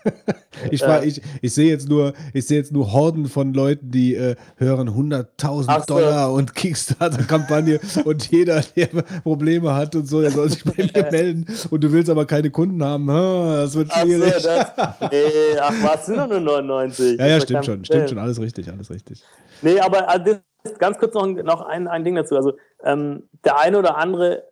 Ich, 0.72 0.82
war, 0.82 1.04
ich, 1.04 1.22
ich 1.42 1.54
sehe 1.54 1.70
jetzt 1.70 1.90
nur, 1.90 2.14
ich 2.34 2.46
sehe 2.48 2.58
jetzt 2.60 2.72
nur 2.72 2.94
Horden 2.94 3.26
von 3.26 3.54
Leuten, 3.54 3.90
die 3.92 4.16
äh, 4.16 4.36
hören 4.58 4.88
100.000 4.90 5.66
Ach 5.68 5.80
so. 5.86 5.96
Dollar 5.96 6.32
und 6.32 6.54
Kickstarter-Kampagne 6.56 7.80
und 8.06 8.32
jeder, 8.32 8.62
der 8.76 8.88
Probleme 9.24 9.74
hat 9.76 9.96
und 9.96 10.08
so, 10.08 10.22
der 10.22 10.32
soll 10.32 10.50
sich 10.50 10.64
bei 10.64 10.84
mir 10.94 11.08
melden 11.12 11.46
und 11.70 11.84
du 11.84 11.92
willst 11.92 12.10
aber 12.10 12.26
keine 12.26 12.50
Kunden 12.52 12.84
haben, 12.84 13.08
das 13.08 13.76
wird 13.76 13.90
Ach 13.92 14.02
so, 14.02 14.06
schwierig. 14.06 14.34
das, 14.44 14.72
nee, 15.12 15.58
ach 15.60 15.74
was, 15.82 16.06
sind 16.06 16.18
doch 16.18 16.28
nur 16.30 16.40
99. 16.40 17.20
ja, 17.20 17.26
ja, 17.28 17.36
Das 17.36 17.44
stimmt 17.44 17.66
schon, 17.66 17.84
stimmt 17.86 18.10
schon, 18.10 18.20
alles 18.20 18.40
richtig, 18.40 18.70
alles 18.70 18.90
richtig. 18.90 19.24
Nee, 19.64 19.80
aber 19.80 20.08
das, 20.20 20.78
ganz 20.78 20.98
kurz 20.98 21.14
noch, 21.16 21.24
ein- 21.24 21.36
noch 21.46 21.62
ein, 21.62 21.88
ein 21.88 22.04
Ding 22.06 22.16
dazu. 22.16 22.36
Also 22.36 22.54
ähm, 22.84 23.24
der 23.44 23.60
eine 23.60 23.80
oder 23.80 23.98
andere, 23.98 24.44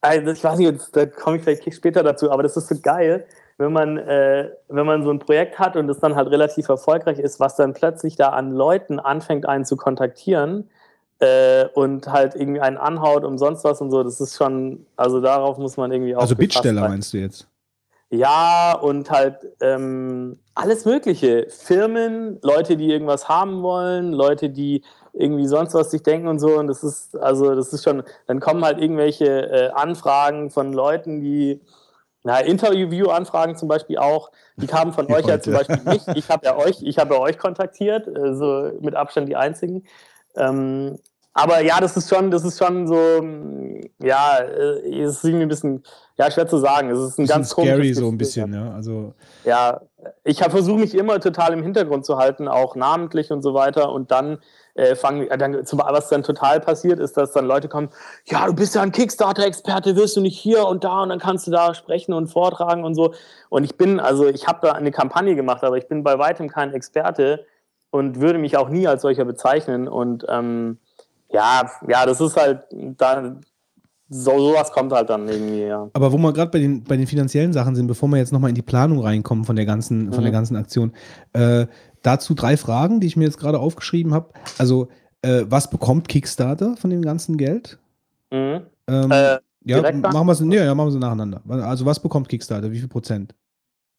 also 0.00 0.30
ich 0.30 0.44
weiß 0.44 0.58
nicht, 0.58 0.78
da 0.92 1.06
komme 1.06 1.38
ich 1.38 1.42
vielleicht 1.42 1.74
später 1.74 2.02
dazu, 2.02 2.30
aber 2.30 2.42
das 2.42 2.56
ist 2.56 2.68
so 2.68 2.76
geil, 2.80 3.24
wenn 3.60 3.72
man, 3.74 3.98
äh, 3.98 4.48
wenn 4.68 4.86
man 4.86 5.04
so 5.04 5.10
ein 5.10 5.18
Projekt 5.18 5.58
hat 5.58 5.76
und 5.76 5.88
es 5.90 6.00
dann 6.00 6.16
halt 6.16 6.30
relativ 6.30 6.68
erfolgreich 6.70 7.18
ist, 7.18 7.40
was 7.40 7.56
dann 7.56 7.74
plötzlich 7.74 8.16
da 8.16 8.30
an 8.30 8.52
Leuten 8.52 8.98
anfängt, 8.98 9.46
einen 9.46 9.66
zu 9.66 9.76
kontaktieren 9.76 10.70
äh, 11.18 11.66
und 11.74 12.10
halt 12.10 12.34
irgendwie 12.34 12.62
einen 12.62 12.78
anhaut 12.78 13.22
um 13.22 13.36
sonst 13.36 13.62
was 13.64 13.82
und 13.82 13.90
so, 13.90 14.02
das 14.02 14.18
ist 14.18 14.38
schon, 14.38 14.86
also 14.96 15.20
darauf 15.20 15.58
muss 15.58 15.76
man 15.76 15.92
irgendwie 15.92 16.16
auch 16.16 16.22
Also 16.22 16.36
Bittsteller 16.36 16.80
sein. 16.80 16.90
meinst 16.90 17.12
du 17.12 17.18
jetzt? 17.18 17.46
Ja, 18.08 18.76
und 18.80 19.10
halt 19.10 19.36
ähm, 19.60 20.38
alles 20.54 20.86
Mögliche. 20.86 21.46
Firmen, 21.50 22.38
Leute, 22.42 22.78
die 22.78 22.90
irgendwas 22.90 23.28
haben 23.28 23.62
wollen, 23.62 24.12
Leute, 24.12 24.48
die 24.48 24.82
irgendwie 25.12 25.46
sonst 25.46 25.74
was 25.74 25.90
sich 25.90 26.02
denken 26.02 26.28
und 26.28 26.38
so. 26.38 26.58
Und 26.58 26.66
das 26.66 26.82
ist, 26.82 27.14
also 27.16 27.54
das 27.54 27.74
ist 27.74 27.84
schon, 27.84 28.04
dann 28.26 28.40
kommen 28.40 28.64
halt 28.64 28.78
irgendwelche 28.78 29.26
äh, 29.26 29.68
Anfragen 29.72 30.50
von 30.50 30.72
Leuten, 30.72 31.20
die, 31.20 31.60
na, 32.22 32.40
Interview-Anfragen 32.40 33.56
zum 33.56 33.68
Beispiel 33.68 33.98
auch, 33.98 34.30
die 34.56 34.66
kamen 34.66 34.92
von 34.92 35.06
euch 35.12 35.26
ja 35.26 35.40
zum 35.40 35.54
Beispiel 35.54 35.80
nicht. 35.84 36.06
Ich 36.14 36.28
habe 36.28 36.46
ja 36.46 36.56
euch, 36.56 36.82
ich 36.82 36.98
habe 36.98 37.14
ja 37.14 37.20
euch 37.20 37.38
kontaktiert, 37.38 38.06
äh, 38.06 38.34
so 38.34 38.70
mit 38.80 38.94
Abstand 38.94 39.28
die 39.28 39.36
einzigen. 39.36 39.84
Ähm, 40.36 40.98
aber 41.32 41.62
ja, 41.62 41.80
das 41.80 41.96
ist 41.96 42.08
schon, 42.08 42.30
das 42.30 42.44
ist 42.44 42.58
schon 42.58 42.86
so, 42.88 43.22
mm, 43.22 43.80
ja, 44.02 44.38
äh, 44.38 45.02
es 45.02 45.16
ist 45.16 45.24
irgendwie 45.24 45.44
ein 45.44 45.48
bisschen, 45.48 45.82
ja, 46.18 46.30
schwer 46.30 46.48
zu 46.48 46.58
sagen. 46.58 46.90
Es 46.90 46.98
ist 46.98 47.18
ein 47.18 47.22
Bisschen 47.22 47.26
ganz 47.26 47.50
scary 47.50 47.70
komisches 47.70 47.98
so 47.98 48.08
ein 48.08 48.18
bisschen, 48.18 48.52
ja. 48.52 48.72
Also 48.72 49.14
ja, 49.44 49.80
ich 50.24 50.38
versuche 50.38 50.80
mich 50.80 50.94
immer 50.94 51.20
total 51.20 51.52
im 51.52 51.62
Hintergrund 51.62 52.04
zu 52.04 52.18
halten, 52.18 52.48
auch 52.48 52.74
namentlich 52.74 53.30
und 53.30 53.42
so 53.42 53.54
weiter. 53.54 53.92
Und 53.92 54.10
dann 54.10 54.38
äh, 54.74 54.94
fangen, 54.94 55.28
äh, 55.28 55.38
dann, 55.38 55.64
zum, 55.64 55.80
was 55.80 56.08
dann 56.08 56.22
total 56.22 56.60
passiert 56.60 56.98
ist, 56.98 57.16
dass 57.16 57.32
dann 57.32 57.46
Leute 57.46 57.68
kommen, 57.68 57.90
ja, 58.26 58.46
du 58.46 58.54
bist 58.54 58.74
ja 58.74 58.82
ein 58.82 58.92
Kickstarter-Experte, 58.92 59.96
wirst 59.96 60.16
du 60.16 60.20
nicht 60.20 60.38
hier 60.38 60.66
und 60.66 60.84
da 60.84 61.02
und 61.02 61.08
dann 61.08 61.18
kannst 61.18 61.46
du 61.46 61.50
da 61.50 61.74
sprechen 61.74 62.12
und 62.12 62.28
vortragen 62.28 62.84
und 62.84 62.94
so. 62.94 63.14
Und 63.48 63.64
ich 63.64 63.76
bin, 63.76 64.00
also 64.00 64.26
ich 64.26 64.46
habe 64.46 64.60
da 64.62 64.72
eine 64.72 64.90
Kampagne 64.90 65.34
gemacht, 65.34 65.64
aber 65.64 65.76
ich 65.76 65.88
bin 65.88 66.02
bei 66.02 66.18
weitem 66.18 66.48
kein 66.48 66.72
Experte 66.72 67.46
und 67.90 68.20
würde 68.20 68.38
mich 68.38 68.56
auch 68.56 68.68
nie 68.68 68.86
als 68.86 69.02
solcher 69.02 69.24
bezeichnen. 69.24 69.88
Und 69.88 70.24
ähm, 70.28 70.78
ja, 71.30 71.70
ja, 71.88 72.06
das 72.06 72.20
ist 72.20 72.36
halt, 72.36 72.62
da, 72.70 73.36
so 74.12 74.36
sowas 74.38 74.72
kommt 74.72 74.92
halt 74.92 75.08
dann 75.08 75.28
irgendwie, 75.28 75.62
ja. 75.62 75.88
Aber 75.92 76.12
wo 76.12 76.18
wir 76.18 76.32
gerade 76.32 76.50
bei 76.50 76.58
den, 76.58 76.82
bei 76.84 76.96
den 76.96 77.06
finanziellen 77.06 77.52
Sachen 77.52 77.74
sind, 77.76 77.86
bevor 77.86 78.08
wir 78.08 78.18
jetzt 78.18 78.32
nochmal 78.32 78.50
in 78.50 78.56
die 78.56 78.62
Planung 78.62 78.98
reinkommen 79.00 79.44
von 79.44 79.54
der 79.56 79.66
ganzen, 79.66 80.12
von 80.12 80.22
der 80.22 80.30
Mhm. 80.32 80.34
ganzen 80.34 80.56
Aktion, 80.56 80.92
äh, 81.32 81.66
dazu 82.02 82.34
drei 82.34 82.56
Fragen, 82.56 83.00
die 83.00 83.06
ich 83.06 83.16
mir 83.16 83.24
jetzt 83.24 83.38
gerade 83.38 83.58
aufgeschrieben 83.60 84.12
habe. 84.12 84.30
Also, 84.58 84.88
äh, 85.22 85.44
was 85.48 85.70
bekommt 85.70 86.08
Kickstarter 86.08 86.76
von 86.76 86.90
dem 86.90 87.02
ganten 87.02 87.36
Geld? 87.36 87.78
Mhm. 88.32 88.62
Ähm, 88.88 89.10
Äh, 89.10 89.38
ja, 89.64 89.82
machen 89.92 90.26
wir 90.26 90.32
es 90.32 90.40
ja, 90.40 90.64
ja, 90.64 90.74
machen 90.74 90.88
wir 90.88 90.92
sie 90.92 90.98
nacheinander. 90.98 91.42
Also, 91.48 91.84
was 91.86 92.00
bekommt 92.00 92.28
Kickstarter? 92.28 92.70
Wie 92.72 92.78
viel 92.78 92.88
Prozent? 92.88 93.34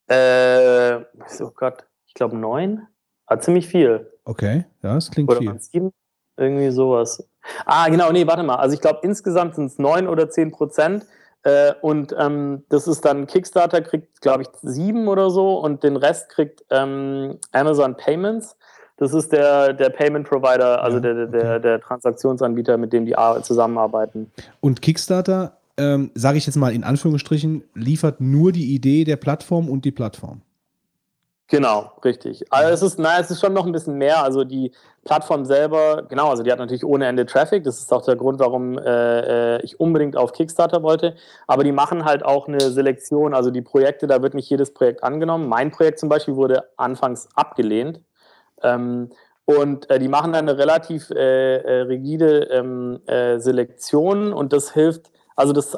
äh, 0.07 0.95
oh 1.41 1.51
Gott, 1.55 1.85
ich 2.05 2.13
glaube 2.13 2.35
neun. 2.35 2.81
Ah, 3.27 3.39
ziemlich 3.39 3.67
viel. 3.67 4.11
Okay, 4.25 4.65
ja, 4.83 4.95
das 4.95 5.09
klingt 5.09 5.29
Oder 5.31 5.39
viel. 5.39 5.59
sieben? 5.59 5.91
Irgendwie 6.37 6.69
sowas. 6.71 7.23
Ah, 7.65 7.87
genau, 7.89 8.11
nee, 8.11 8.25
warte 8.27 8.43
mal. 8.43 8.55
Also 8.55 8.73
ich 8.75 8.81
glaube, 8.81 8.99
insgesamt 9.03 9.55
sind 9.55 9.65
es 9.67 9.79
neun 9.79 10.07
oder 10.07 10.29
zehn 10.29 10.51
Prozent. 10.51 11.05
Äh, 11.43 11.73
und 11.81 12.15
ähm, 12.19 12.63
das 12.69 12.87
ist 12.87 13.03
dann 13.03 13.25
Kickstarter 13.25 13.81
kriegt, 13.81 14.21
glaube 14.21 14.43
ich, 14.43 14.49
sieben 14.61 15.07
oder 15.07 15.31
so 15.31 15.57
und 15.59 15.83
den 15.83 15.95
Rest 15.95 16.29
kriegt 16.29 16.63
ähm, 16.69 17.39
Amazon 17.51 17.97
Payments. 17.97 18.55
Das 18.97 19.15
ist 19.15 19.31
der, 19.31 19.73
der 19.73 19.89
Payment 19.89 20.29
Provider, 20.29 20.83
also 20.83 20.97
Ja, 20.97 21.01
der, 21.01 21.25
der, 21.25 21.41
okay. 21.55 21.61
der 21.61 21.81
Transaktionsanbieter, 21.81 22.77
mit 22.77 22.93
dem 22.93 23.07
die 23.07 23.17
ar- 23.17 23.41
zusammenarbeiten. 23.41 24.29
Und 24.59 24.83
Kickstarter, 24.83 25.57
ähm, 25.77 26.11
sage 26.13 26.37
ich 26.37 26.45
jetzt 26.45 26.57
mal 26.57 26.71
in 26.71 26.83
Anführungsstrichen, 26.83 27.63
liefert 27.73 28.21
nur 28.21 28.51
die 28.51 28.75
Idee 28.75 29.03
der 29.03 29.15
Plattform 29.15 29.67
und 29.67 29.83
die 29.83 29.91
Plattform. 29.91 30.41
Genau, 31.51 31.91
richtig. 32.05 32.45
Also 32.49 32.73
es 32.73 32.81
ist, 32.81 32.97
na, 32.97 33.19
es 33.19 33.29
ist 33.29 33.41
schon 33.41 33.51
noch 33.51 33.65
ein 33.65 33.73
bisschen 33.73 33.97
mehr. 33.97 34.23
Also 34.23 34.45
die 34.45 34.71
Plattform 35.03 35.43
selber, 35.43 36.03
genau, 36.07 36.29
also 36.29 36.43
die 36.43 36.51
hat 36.51 36.59
natürlich 36.59 36.85
ohne 36.85 37.07
Ende 37.07 37.25
Traffic. 37.25 37.65
Das 37.65 37.77
ist 37.77 37.91
auch 37.91 38.05
der 38.05 38.15
Grund, 38.15 38.39
warum 38.39 38.77
äh, 38.77 39.57
äh, 39.57 39.61
ich 39.61 39.77
unbedingt 39.77 40.15
auf 40.15 40.31
Kickstarter 40.31 40.81
wollte. 40.81 41.13
Aber 41.47 41.65
die 41.65 41.73
machen 41.73 42.05
halt 42.05 42.23
auch 42.23 42.47
eine 42.47 42.61
Selektion. 42.71 43.33
Also 43.33 43.51
die 43.51 43.61
Projekte, 43.61 44.07
da 44.07 44.21
wird 44.21 44.33
nicht 44.33 44.49
jedes 44.49 44.73
Projekt 44.73 45.03
angenommen. 45.03 45.49
Mein 45.49 45.71
Projekt 45.71 45.99
zum 45.99 46.07
Beispiel 46.07 46.37
wurde 46.37 46.69
anfangs 46.77 47.27
abgelehnt. 47.35 47.99
Ähm, 48.63 49.11
und 49.43 49.89
äh, 49.89 49.99
die 49.99 50.07
machen 50.07 50.31
dann 50.31 50.47
eine 50.47 50.57
relativ 50.57 51.09
äh, 51.09 51.57
äh, 51.57 51.81
rigide 51.81 52.43
ähm, 52.45 53.01
äh, 53.07 53.39
Selektion 53.39 54.31
und 54.31 54.53
das 54.53 54.71
hilft, 54.71 55.11
also 55.35 55.51
das, 55.51 55.77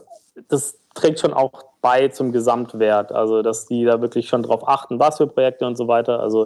das 0.50 0.78
trägt 0.94 1.20
schon 1.20 1.34
auch 1.34 1.52
bei 1.82 2.08
zum 2.10 2.32
Gesamtwert. 2.32 3.12
Also, 3.12 3.42
dass 3.42 3.66
die 3.66 3.84
da 3.86 4.02
wirklich 4.02 4.28
schon 4.30 4.44
drauf 4.44 4.68
achten, 4.68 5.00
was 5.00 5.18
für 5.18 5.28
Projekte 5.28 5.66
und 5.66 5.76
so 5.76 5.88
weiter. 5.88 6.20
Also, 6.20 6.46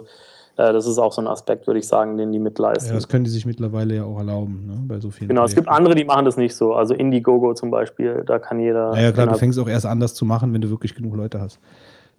äh, 0.56 0.72
das 0.72 0.86
ist 0.86 0.98
auch 0.98 1.12
so 1.12 1.22
ein 1.22 1.28
Aspekt, 1.28 1.66
würde 1.66 1.78
ich 1.78 1.86
sagen, 1.86 2.16
den 2.16 2.32
die 2.32 2.38
Ja, 2.38 2.44
mitleisten. 2.44 2.94
das 2.94 3.06
können 3.08 3.24
die 3.24 3.30
sich 3.30 3.46
mittlerweile 3.46 3.94
ja 3.94 4.04
auch 4.04 4.18
erlauben, 4.18 4.66
ne? 4.66 4.82
bei 4.88 4.98
so 4.98 5.10
vielen. 5.10 5.28
genau, 5.28 5.44
es 5.44 5.54
gibt 5.54 5.66
Projekten. 5.68 5.76
andere, 5.86 5.94
die 5.94 6.04
machen 6.04 6.24
das 6.24 6.36
nicht 6.36 6.56
so. 6.56 6.74
Also 6.74 6.94
Indiegogo 6.94 7.54
zum 7.54 7.70
Beispiel, 7.70 8.24
da 8.26 8.38
kann 8.38 8.58
jeder. 8.58 8.92
Ja, 8.94 9.00
ja, 9.02 9.12
klar, 9.12 9.28
du 9.28 9.34
fängst 9.36 9.58
auch 9.58 9.68
erst 9.68 9.86
an, 9.86 10.00
das 10.00 10.14
zu 10.14 10.24
machen, 10.24 10.52
wenn 10.52 10.60
du 10.60 10.68
wirklich 10.70 10.94
genug 10.96 11.14
Leute 11.14 11.40
hast, 11.40 11.60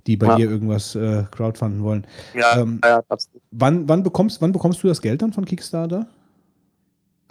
die 0.07 0.15
bei 0.15 0.27
Ja. 0.27 0.35
dir 0.37 0.49
irgendwas 0.49 0.95
äh, 0.95 1.23
crowdfunden 1.31 1.83
wollen. 1.83 2.07
ja, 2.33 2.61
ähm, 2.61 2.79
ja, 2.83 3.01
absolut. 3.09 3.41
Wann, 3.51 3.89
wann, 3.89 4.03
bekommst, 4.03 4.41
wann 4.41 4.53
bekommst 4.53 4.81
du 4.83 4.87
das 4.87 5.01
Geld 5.01 5.21
dann 5.21 5.33
von 5.33 5.43
Kickstarter? 5.43 6.05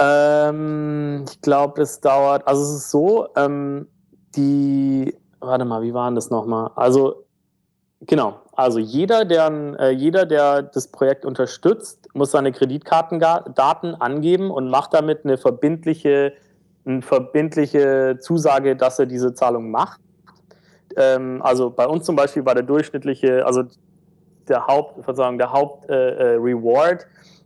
Ähm, 0.00 1.24
ich 1.28 1.40
glaube, 1.40 1.82
es 1.82 2.00
dauert, 2.00 2.46
also 2.46 2.62
es 2.62 2.70
ist 2.70 2.90
so, 2.90 3.28
ähm, 3.36 3.88
die, 4.38 5.14
warte 5.40 5.64
mal, 5.64 5.82
wie 5.82 5.92
waren 5.92 6.14
das 6.14 6.30
nochmal? 6.30 6.70
Also, 6.76 7.24
genau, 8.00 8.40
also 8.52 8.78
jeder, 8.78 9.24
der, 9.24 9.50
äh, 9.78 9.90
jeder, 9.90 10.24
der 10.24 10.62
das 10.62 10.88
Projekt 10.88 11.24
unterstützt, 11.24 12.08
muss 12.14 12.30
seine 12.30 12.52
Kreditkartendaten 12.52 13.94
angeben 13.96 14.50
und 14.50 14.70
macht 14.70 14.94
damit 14.94 15.24
eine 15.24 15.36
verbindliche, 15.36 16.32
eine 16.86 17.02
verbindliche 17.02 18.18
Zusage, 18.20 18.76
dass 18.76 18.98
er 18.98 19.06
diese 19.06 19.34
Zahlung 19.34 19.70
macht. 19.70 20.00
Ähm, 20.96 21.42
also 21.42 21.70
bei 21.70 21.86
uns 21.86 22.06
zum 22.06 22.16
Beispiel 22.16 22.46
war 22.46 22.54
der 22.54 22.64
durchschnittliche, 22.64 23.44
also 23.44 23.64
der 24.48 24.66
Haupt, 24.66 25.06
der 25.06 25.52
Haupt 25.52 25.90
äh, 25.90 26.36
äh, 26.36 26.98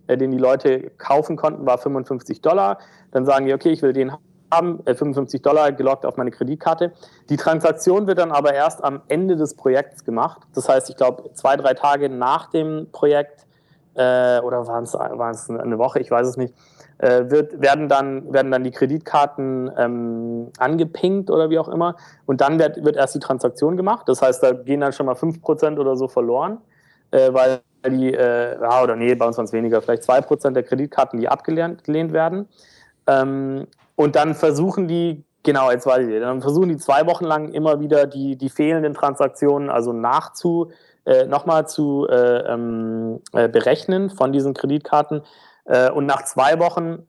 äh, 0.06 0.16
den 0.16 0.31
die 0.31 0.39
Leute 0.39 0.90
kaufen 0.98 1.36
konnten, 1.36 1.66
war 1.66 1.78
55 1.78 2.40
Dollar. 2.43 2.78
Dann 3.10 3.24
sagen 3.24 3.47
die, 3.47 3.55
okay, 3.55 3.70
ich 3.70 3.82
will 3.82 3.93
den 3.93 4.12
haben, 4.53 4.81
äh, 4.87 4.95
55 4.95 5.43
Dollar 5.43 5.73
gelockt 5.73 6.07
auf 6.07 6.16
meine 6.16 6.31
Kreditkarte. 6.31 6.93
Die 7.29 7.37
Transaktion 7.37 8.07
wird 8.07 8.19
dann 8.19 8.31
aber 8.31 8.55
erst 8.55 8.85
am 8.85 9.03
Ende 9.09 9.37
des 9.37 9.55
Projekts 9.55 10.05
gemacht. 10.05 10.43
Das 10.55 10.69
heißt, 10.69 10.91
ich 10.91 10.97
glaube, 10.97 11.33
zwei, 11.35 11.57
drei 11.57 11.74
Tage 11.74 12.09
nach 12.09 12.51
dem 12.51 12.89
Projekt 12.93 13.47
äh, 13.95 14.41
oder 14.41 14.66
waren 14.66 14.85
es 14.85 15.51
eine 15.51 15.79
Woche, 15.79 16.01
ich 16.01 16.11
weiß 16.11 16.27
es 16.27 16.37
nicht, 16.37 16.55
äh, 16.99 17.31
wird, 17.31 17.61
werden, 17.61 17.89
dann, 17.89 18.33
werden 18.33 18.51
dann 18.51 18.65
die 18.65 18.70
Kreditkarten 18.70 19.70
ähm, 19.77 20.53
angepinkt 20.59 21.31
oder 21.31 21.51
wie 21.51 21.59
auch 21.59 21.69
immer. 21.69 21.97
Und 22.27 22.41
dann 22.41 22.59
wird, 22.59 22.85
wird 22.85 22.97
erst 22.97 23.15
die 23.15 23.20
Transaktion 23.20 23.77
gemacht. 23.77 24.09
Das 24.09 24.23
heißt, 24.23 24.43
da 24.43 24.53
gehen 24.53 24.81
dann 24.81 24.93
schon 24.93 25.07
mal 25.07 25.15
5% 25.15 25.79
oder 25.79 25.97
so 25.97 26.09
verloren, 26.09 26.59
äh, 27.11 27.33
weil 27.33 27.61
die, 27.87 28.15
äh, 28.15 28.61
ja, 28.61 28.83
oder 28.83 28.95
nee, 28.95 29.15
bei 29.15 29.27
uns 29.27 29.37
waren 29.37 29.47
es 29.47 29.53
weniger, 29.53 29.83
vielleicht 29.83 30.05
2% 30.05 30.53
der 30.53 30.62
Kreditkarten, 30.62 31.19
die 31.19 31.29
abgelehnt 31.29 31.85
gelehnt 31.85 32.12
werden. 32.12 32.49
Ähm, 33.09 33.66
und 33.97 34.16
dann 34.16 34.35
versuchen 34.35 34.89
die, 34.89 35.24
genau, 35.43 35.70
jetzt 35.70 35.86
weiß 35.86 36.06
ich, 36.06 36.20
dann 36.20 36.40
versuchen 36.40 36.69
die 36.69 36.77
zwei 36.77 37.06
Wochen 37.06 37.24
lang 37.24 37.52
immer 37.52 37.81
wieder 37.81 38.06
die, 38.06 38.36
die 38.36 38.48
fehlenden 38.48 38.94
Transaktionen, 38.94 39.70
also 39.70 39.93
nachzu, 39.93 40.70
äh, 41.05 41.27
nochmal 41.27 41.66
zu 41.69 42.06
äh, 42.09 42.52
ähm, 42.52 43.20
äh, 43.32 43.48
berechnen 43.48 44.10
von 44.10 44.32
diesen 44.32 44.55
Kreditkarten. 44.55 45.23
Äh, 45.64 45.90
und 45.90 46.06
nach 46.06 46.24
zwei 46.24 46.59
Wochen 46.59 47.06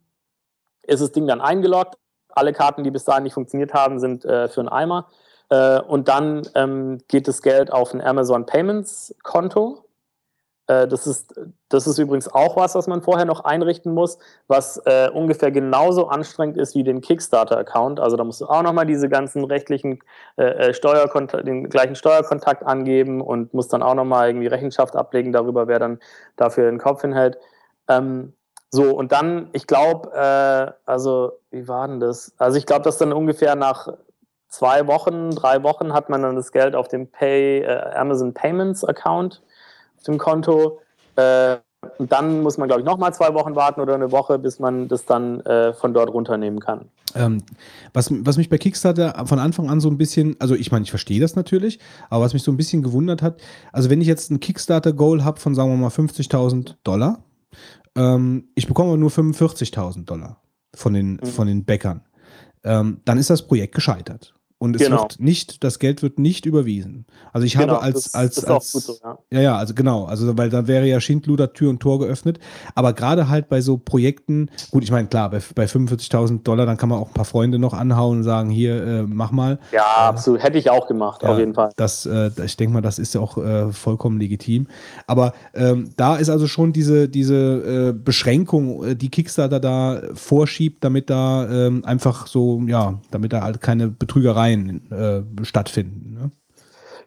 ist 0.84 1.02
das 1.02 1.12
Ding 1.12 1.28
dann 1.28 1.42
eingeloggt. 1.42 1.96
Alle 2.30 2.54
Karten, 2.54 2.84
die 2.84 2.92
bis 2.92 3.06
dahin 3.06 3.24
nicht 3.24 3.34
funktioniert 3.34 3.74
haben, 3.74 4.00
sind 4.00 4.26
äh, 4.26 4.50
für 4.50 4.62
einen 4.62 4.70
Eimer. 4.70 5.10
Äh, 5.50 5.80
und 5.82 6.08
dann 6.08 6.48
ähm, 6.56 7.00
geht 7.08 7.28
das 7.28 7.42
Geld 7.42 7.72
auf 7.72 7.94
ein 7.94 8.02
Amazon 8.02 8.46
Payments 8.46 9.16
Konto. 9.22 9.83
Äh, 10.74 10.88
das, 10.88 11.08
ist, 11.08 11.34
das 11.70 11.88
ist 11.88 11.98
übrigens 11.98 12.28
auch 12.28 12.56
was, 12.56 12.76
was 12.76 12.88
man 12.88 13.02
vorher 13.02 13.26
noch 13.26 13.44
einrichten 13.44 13.94
muss, 13.94 14.18
was 14.48 14.78
äh, 14.86 15.10
ungefähr 15.14 15.52
genauso 15.52 16.08
anstrengend 16.08 16.58
ist 16.58 16.76
wie 16.76 16.84
den 16.84 17.02
Kickstarter-Account. 17.02 18.00
Also 18.00 18.18
da 18.18 18.24
musst 18.24 18.42
du 18.42 18.46
auch 18.46 18.64
nochmal 18.64 18.86
diese 18.86 19.10
ganzen 19.10 19.44
rechtlichen 19.44 20.00
äh, 20.38 20.70
äh, 20.70 20.74
Steuerkontakt, 20.74 21.48
den 21.48 21.70
gleichen 21.70 21.96
Steuerkontakt 21.96 22.64
angeben 22.64 23.22
und 23.22 23.54
musst 23.54 23.74
dann 23.74 23.84
auch 23.84 23.96
nochmal 23.96 24.30
irgendwie 24.30 24.48
Rechenschaft 24.48 24.96
ablegen 24.96 25.32
darüber, 25.32 25.68
wer 25.68 25.80
dann 25.80 26.00
dafür 26.36 26.70
den 26.70 26.80
Kopf 26.80 27.02
hinhält. 27.02 27.38
Ähm, 27.88 28.34
so, 28.70 28.96
und 28.96 29.12
dann, 29.12 29.50
ich 29.54 29.68
glaube, 29.68 30.12
äh, 30.14 30.72
also, 30.90 31.34
wie 31.52 31.68
war 31.68 31.88
denn 31.88 32.00
das? 32.00 32.34
Also, 32.40 32.58
ich 32.58 32.66
glaube, 32.66 32.82
dass 32.82 32.98
dann 32.98 33.14
ungefähr 33.14 33.56
nach 33.56 33.88
zwei 34.48 34.88
Wochen, 34.88 35.30
drei 35.32 35.62
Wochen 35.62 35.94
hat 35.94 36.10
man 36.10 36.24
dann 36.24 36.36
das 36.36 36.52
Geld 36.52 36.76
auf 36.76 36.88
dem 36.88 37.08
Pay, 37.08 37.60
äh, 37.60 37.92
Amazon 37.94 38.34
Payments 38.34 38.84
Account, 38.84 39.44
dem 40.08 40.18
Konto. 40.18 40.80
Äh, 41.16 41.58
dann 42.00 42.42
muss 42.42 42.58
man, 42.58 42.68
glaube 42.68 42.82
ich, 42.82 42.86
nochmal 42.86 43.14
zwei 43.14 43.34
Wochen 43.34 43.56
warten 43.56 43.82
oder 43.82 43.94
eine 43.96 44.12
Woche, 44.12 44.40
bis 44.40 44.60
man 44.60 44.88
das 44.88 45.06
dann 45.06 45.42
äh, 45.42 45.74
von 45.74 45.94
dort 45.94 46.10
runternehmen 46.14 46.60
kann. 46.60 46.86
Ähm, 47.16 47.44
was, 47.94 48.10
was 48.12 48.38
mich 48.38 48.50
bei 48.50 48.58
Kickstarter 48.58 49.26
von 49.28 49.38
Anfang 49.40 49.70
an 49.70 49.80
so 49.80 49.90
ein 49.90 49.98
bisschen, 49.98 50.36
also 50.40 50.56
ich 50.56 50.72
meine, 50.72 50.84
ich 50.84 50.90
verstehe 50.90 51.20
das 51.20 51.36
natürlich, 51.36 51.80
aber 52.10 52.24
was 52.24 52.34
mich 52.34 52.44
so 52.44 52.52
ein 52.52 52.58
bisschen 52.58 52.84
gewundert 52.84 53.22
hat, 53.22 53.42
also 53.72 53.90
wenn 53.90 54.02
ich 54.02 54.08
jetzt 54.08 54.32
ein 54.32 54.40
Kickstarter-Goal 54.40 55.24
habe 55.24 55.40
von, 55.40 55.56
sagen 55.56 55.70
wir 55.72 55.78
mal, 55.78 55.90
50.000 55.90 56.76
Dollar, 56.84 57.24
ähm, 57.96 58.48
ich 58.56 58.68
bekomme 58.68 58.90
aber 58.90 58.98
nur 58.98 59.12
45.000 59.12 60.06
Dollar 60.06 60.38
von 60.74 60.94
den, 60.94 61.20
Mhm. 61.22 61.26
von 61.26 61.48
den 61.48 61.66
Bäckern, 61.66 62.02
ähm, 62.64 63.02
dann 63.06 63.18
ist 63.18 63.30
das 63.30 63.46
Projekt 63.46 63.76
gescheitert. 63.76 64.34
Und 64.64 64.78
es 64.78 64.84
Genau. 64.84 65.02
wird 65.02 65.20
nicht, 65.20 65.62
das 65.66 65.78
Geld 65.78 66.02
wird 66.04 66.20
nicht 66.20 66.46
überwiesen. 66.46 67.06
Also 67.34 67.46
ich 67.46 67.58
Genau, 67.58 67.74
habe 67.74 67.82
als, 67.82 68.04
das 68.04 68.14
als, 68.16 68.46
auch 68.46 68.56
als 68.62 68.72
so, 68.72 68.96
ja. 69.04 69.18
ja, 69.30 69.42
ja, 69.42 69.58
also 69.58 69.74
genau, 69.74 70.06
also 70.06 70.38
weil 70.38 70.50
dann 70.50 70.68
wäre 70.70 70.86
ja 70.86 71.02
Schindluder 71.02 71.52
Tür 71.52 71.70
und 71.70 71.82
Tor 71.82 72.00
geöffnet. 72.00 72.40
Aber 72.74 72.94
gerade 72.94 73.28
halt 73.28 73.50
bei 73.50 73.60
so 73.60 73.76
Projekten, 73.78 74.50
gut, 74.72 74.84
ich 74.86 74.90
meine, 74.92 75.10
klar, 75.10 75.32
bei, 75.32 75.42
bei 75.54 75.66
45.000 75.66 76.44
Dollar, 76.44 76.66
dann 76.66 76.78
kann 76.78 76.88
man 76.88 76.98
auch 77.00 77.10
ein 77.10 77.14
paar 77.14 77.26
Freunde 77.26 77.60
noch 77.60 77.74
anhauen 77.74 78.20
und 78.20 78.24
sagen, 78.24 78.50
hier, 78.52 78.82
äh, 78.82 79.04
mach 79.04 79.32
mal. 79.32 79.60
Ja, 79.74 79.84
absolut. 79.84 80.42
Hätte 80.42 80.58
ich 80.58 80.70
auch 80.70 80.88
gemacht, 80.88 81.24
Ja, 81.24 81.34
auf 81.34 81.40
jeden 81.40 81.56
Fall. 81.56 81.72
Das, 81.76 82.06
äh, 82.06 82.32
ich 82.46 82.56
denke 82.56 82.74
mal, 82.76 82.80
das 82.82 83.00
ist 83.00 83.14
ja 83.16 83.20
auch 83.20 83.38
äh, 83.38 83.70
vollkommen 83.74 84.18
legitim. 84.18 84.68
Aber 85.08 85.34
ähm, 85.54 85.90
da 85.98 86.16
ist 86.16 86.30
also 86.30 86.48
schon 86.48 86.72
diese, 86.72 87.10
diese 87.10 87.90
äh, 87.90 87.92
Beschränkung, 87.92 88.82
äh, 88.86 88.96
die 88.96 89.10
Kickstarter 89.10 89.60
da 89.60 90.04
vorschiebt, 90.14 90.86
damit 90.86 91.10
da 91.10 91.50
ähm, 91.50 91.84
einfach 91.84 92.28
so, 92.28 92.62
ja, 92.66 93.02
damit 93.12 93.34
da 93.34 93.42
halt 93.42 93.60
keine 93.60 93.90
Betrügereien 93.90 94.53
äh, 94.92 95.46
stattfinden. 95.46 96.14
Ne? 96.14 96.32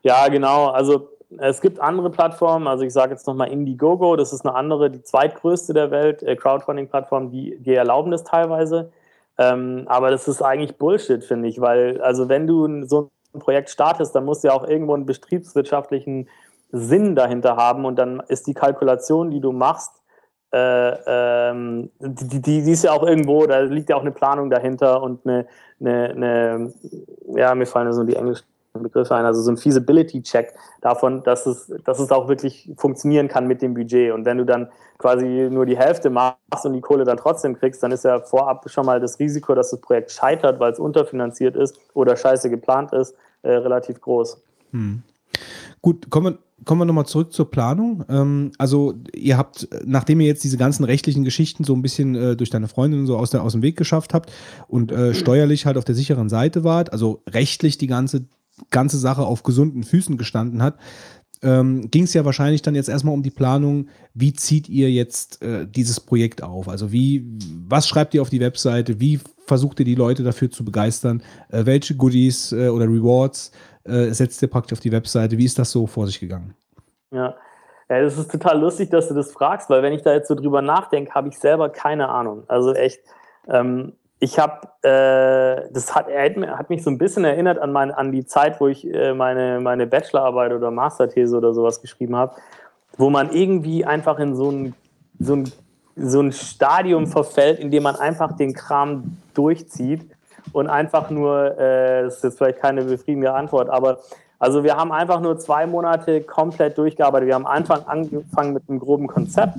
Ja, 0.02 0.28
genau. 0.28 0.68
Also 0.68 1.10
es 1.38 1.60
gibt 1.60 1.80
andere 1.80 2.10
Plattformen, 2.10 2.66
also 2.68 2.84
ich 2.84 2.92
sage 2.92 3.12
jetzt 3.12 3.26
nochmal 3.26 3.48
Indiegogo, 3.48 4.16
das 4.16 4.32
ist 4.32 4.46
eine 4.46 4.54
andere, 4.54 4.90
die 4.90 5.02
zweitgrößte 5.02 5.74
der 5.74 5.90
Welt, 5.90 6.22
äh, 6.22 6.36
Crowdfunding-Plattform, 6.36 7.30
die, 7.30 7.58
die 7.58 7.74
erlauben 7.74 8.10
das 8.10 8.24
teilweise. 8.24 8.92
Ähm, 9.38 9.84
aber 9.86 10.10
das 10.10 10.28
ist 10.28 10.42
eigentlich 10.42 10.78
Bullshit, 10.78 11.22
finde 11.24 11.48
ich, 11.48 11.60
weil, 11.60 12.00
also 12.00 12.28
wenn 12.28 12.46
du 12.46 12.86
so 12.86 13.10
ein 13.34 13.40
Projekt 13.40 13.70
startest, 13.70 14.14
dann 14.14 14.24
musst 14.24 14.44
du 14.44 14.48
ja 14.48 14.54
auch 14.54 14.66
irgendwo 14.66 14.94
einen 14.94 15.06
betriebswirtschaftlichen 15.06 16.28
Sinn 16.72 17.14
dahinter 17.14 17.56
haben 17.56 17.84
und 17.84 17.96
dann 17.96 18.20
ist 18.28 18.46
die 18.46 18.54
Kalkulation, 18.54 19.30
die 19.30 19.40
du 19.40 19.52
machst, 19.52 19.92
äh, 20.56 21.50
ähm, 21.50 21.90
die, 21.98 22.40
die, 22.40 22.62
die, 22.62 22.72
ist 22.72 22.84
ja 22.84 22.92
auch 22.92 23.02
irgendwo, 23.02 23.46
da 23.46 23.60
liegt 23.60 23.90
ja 23.90 23.96
auch 23.96 24.00
eine 24.00 24.10
Planung 24.10 24.48
dahinter 24.48 25.02
und 25.02 25.26
eine, 25.26 25.46
eine, 25.80 26.10
eine 26.10 26.72
ja, 27.34 27.54
mir 27.54 27.66
fallen 27.66 27.92
so 27.92 28.04
die 28.04 28.16
englischen 28.16 28.44
Begriffe 28.74 29.14
ein, 29.14 29.24
also 29.24 29.42
so 29.42 29.50
ein 29.50 29.56
Feasibility-Check 29.56 30.54
davon, 30.80 31.22
dass 31.22 31.46
es, 31.46 31.72
dass 31.84 31.98
es 31.98 32.10
auch 32.10 32.28
wirklich 32.28 32.70
funktionieren 32.76 33.28
kann 33.28 33.46
mit 33.46 33.62
dem 33.62 33.74
Budget. 33.74 34.12
Und 34.12 34.24
wenn 34.24 34.38
du 34.38 34.44
dann 34.44 34.68
quasi 34.98 35.48
nur 35.50 35.66
die 35.66 35.76
Hälfte 35.76 36.10
machst 36.10 36.64
und 36.64 36.72
die 36.72 36.80
Kohle 36.80 37.04
dann 37.04 37.16
trotzdem 37.16 37.58
kriegst, 37.58 37.82
dann 37.82 37.92
ist 37.92 38.04
ja 38.04 38.20
vorab 38.20 38.68
schon 38.70 38.86
mal 38.86 39.00
das 39.00 39.18
Risiko, 39.18 39.54
dass 39.54 39.70
das 39.70 39.80
Projekt 39.80 40.10
scheitert, 40.10 40.58
weil 40.60 40.72
es 40.72 40.78
unterfinanziert 40.78 41.56
ist 41.56 41.78
oder 41.94 42.16
scheiße 42.16 42.48
geplant 42.50 42.92
ist, 42.92 43.14
äh, 43.42 43.52
relativ 43.52 44.00
groß. 44.00 44.42
Hm. 44.72 45.02
Gut, 45.86 46.10
kommen 46.10 46.34
wir, 46.34 46.64
kommen 46.64 46.80
wir 46.80 46.84
nochmal 46.84 47.06
zurück 47.06 47.32
zur 47.32 47.48
Planung. 47.48 48.04
Ähm, 48.08 48.50
also 48.58 48.94
ihr 49.14 49.38
habt, 49.38 49.68
nachdem 49.84 50.18
ihr 50.18 50.26
jetzt 50.26 50.42
diese 50.42 50.56
ganzen 50.56 50.82
rechtlichen 50.82 51.22
Geschichten 51.22 51.62
so 51.62 51.74
ein 51.74 51.82
bisschen 51.82 52.16
äh, 52.16 52.34
durch 52.34 52.50
deine 52.50 52.66
Freundin 52.66 53.06
so 53.06 53.16
aus, 53.16 53.30
der, 53.30 53.44
aus 53.44 53.52
dem 53.52 53.62
Weg 53.62 53.76
geschafft 53.76 54.12
habt 54.12 54.32
und 54.66 54.90
äh, 54.90 55.14
steuerlich 55.14 55.64
halt 55.64 55.76
auf 55.76 55.84
der 55.84 55.94
sicheren 55.94 56.28
Seite 56.28 56.64
wart, 56.64 56.92
also 56.92 57.22
rechtlich 57.30 57.78
die 57.78 57.86
ganze 57.86 58.26
ganze 58.70 58.98
Sache 58.98 59.22
auf 59.22 59.44
gesunden 59.44 59.84
Füßen 59.84 60.16
gestanden 60.16 60.60
hat, 60.60 60.76
ähm, 61.42 61.88
ging 61.90 62.02
es 62.02 62.14
ja 62.14 62.24
wahrscheinlich 62.24 62.62
dann 62.62 62.74
jetzt 62.74 62.88
erstmal 62.88 63.14
um 63.14 63.22
die 63.22 63.30
Planung, 63.30 63.88
wie 64.12 64.32
zieht 64.32 64.68
ihr 64.68 64.90
jetzt 64.90 65.42
äh, 65.42 65.68
dieses 65.68 66.00
Projekt 66.00 66.42
auf? 66.42 66.68
Also 66.68 66.90
wie, 66.90 67.24
was 67.68 67.86
schreibt 67.86 68.14
ihr 68.14 68.22
auf 68.22 68.30
die 68.30 68.40
Webseite? 68.40 68.98
Wie 68.98 69.20
versucht 69.46 69.78
ihr 69.78 69.84
die 69.84 69.94
Leute 69.94 70.24
dafür 70.24 70.50
zu 70.50 70.64
begeistern? 70.64 71.22
Äh, 71.50 71.64
welche 71.66 71.94
Goodies 71.94 72.50
äh, 72.50 72.70
oder 72.70 72.86
Rewards 72.86 73.52
äh, 73.88 74.12
setzt 74.12 74.42
ihr 74.42 74.48
praktisch 74.48 74.74
auf 74.74 74.80
die 74.80 74.92
Webseite? 74.92 75.36
Wie 75.38 75.44
ist 75.44 75.58
das 75.58 75.70
so 75.70 75.86
vor 75.86 76.06
sich 76.06 76.20
gegangen? 76.20 76.54
Ja. 77.10 77.34
Ja, 77.88 78.02
das 78.02 78.18
ist 78.18 78.32
total 78.32 78.58
lustig, 78.58 78.90
dass 78.90 79.06
du 79.06 79.14
das 79.14 79.30
fragst, 79.30 79.70
weil 79.70 79.80
wenn 79.82 79.92
ich 79.92 80.02
da 80.02 80.12
jetzt 80.12 80.26
so 80.26 80.34
drüber 80.34 80.60
nachdenke, 80.60 81.14
habe 81.14 81.28
ich 81.28 81.38
selber 81.38 81.68
keine 81.68 82.08
Ahnung. 82.08 82.42
Also 82.48 82.74
echt, 82.74 83.00
ähm, 83.48 83.92
ich 84.18 84.38
habe, 84.40 84.66
äh, 84.82 85.70
das 85.72 85.94
hat, 85.94 86.06
hat, 86.08 86.68
mich 86.68 86.82
so 86.82 86.90
ein 86.90 86.98
bisschen 86.98 87.24
erinnert 87.24 87.58
an, 87.58 87.70
mein, 87.70 87.92
an 87.92 88.10
die 88.10 88.26
Zeit, 88.26 88.60
wo 88.60 88.66
ich 88.66 88.92
äh, 88.92 89.14
meine, 89.14 89.60
meine 89.60 89.86
Bachelorarbeit 89.86 90.52
oder 90.52 90.72
Masterthese 90.72 91.36
oder 91.36 91.54
sowas 91.54 91.80
geschrieben 91.80 92.16
habe, 92.16 92.34
wo 92.96 93.08
man 93.08 93.30
irgendwie 93.30 93.84
einfach 93.84 94.18
in 94.18 94.34
so 94.34 94.50
ein, 94.50 94.74
so, 95.20 95.36
ein, 95.36 95.52
so 95.94 96.20
ein 96.20 96.32
Stadium 96.32 97.06
verfällt, 97.06 97.60
in 97.60 97.70
dem 97.70 97.84
man 97.84 97.94
einfach 97.94 98.36
den 98.36 98.52
Kram 98.52 99.18
durchzieht 99.34 100.15
und 100.52 100.68
einfach 100.68 101.10
nur, 101.10 101.58
äh, 101.58 102.04
das 102.04 102.16
ist 102.16 102.24
jetzt 102.24 102.38
vielleicht 102.38 102.58
keine 102.58 102.82
befriedigende 102.84 103.32
Antwort, 103.32 103.68
aber 103.68 103.98
also 104.38 104.64
wir 104.64 104.76
haben 104.76 104.92
einfach 104.92 105.20
nur 105.20 105.38
zwei 105.38 105.66
Monate 105.66 106.20
komplett 106.20 106.76
durchgearbeitet. 106.76 107.26
Wir 107.26 107.34
haben 107.34 107.46
Anfang 107.46 107.84
angefangen 107.86 108.52
mit 108.52 108.68
einem 108.68 108.80
groben 108.80 109.06
Konzept 109.06 109.56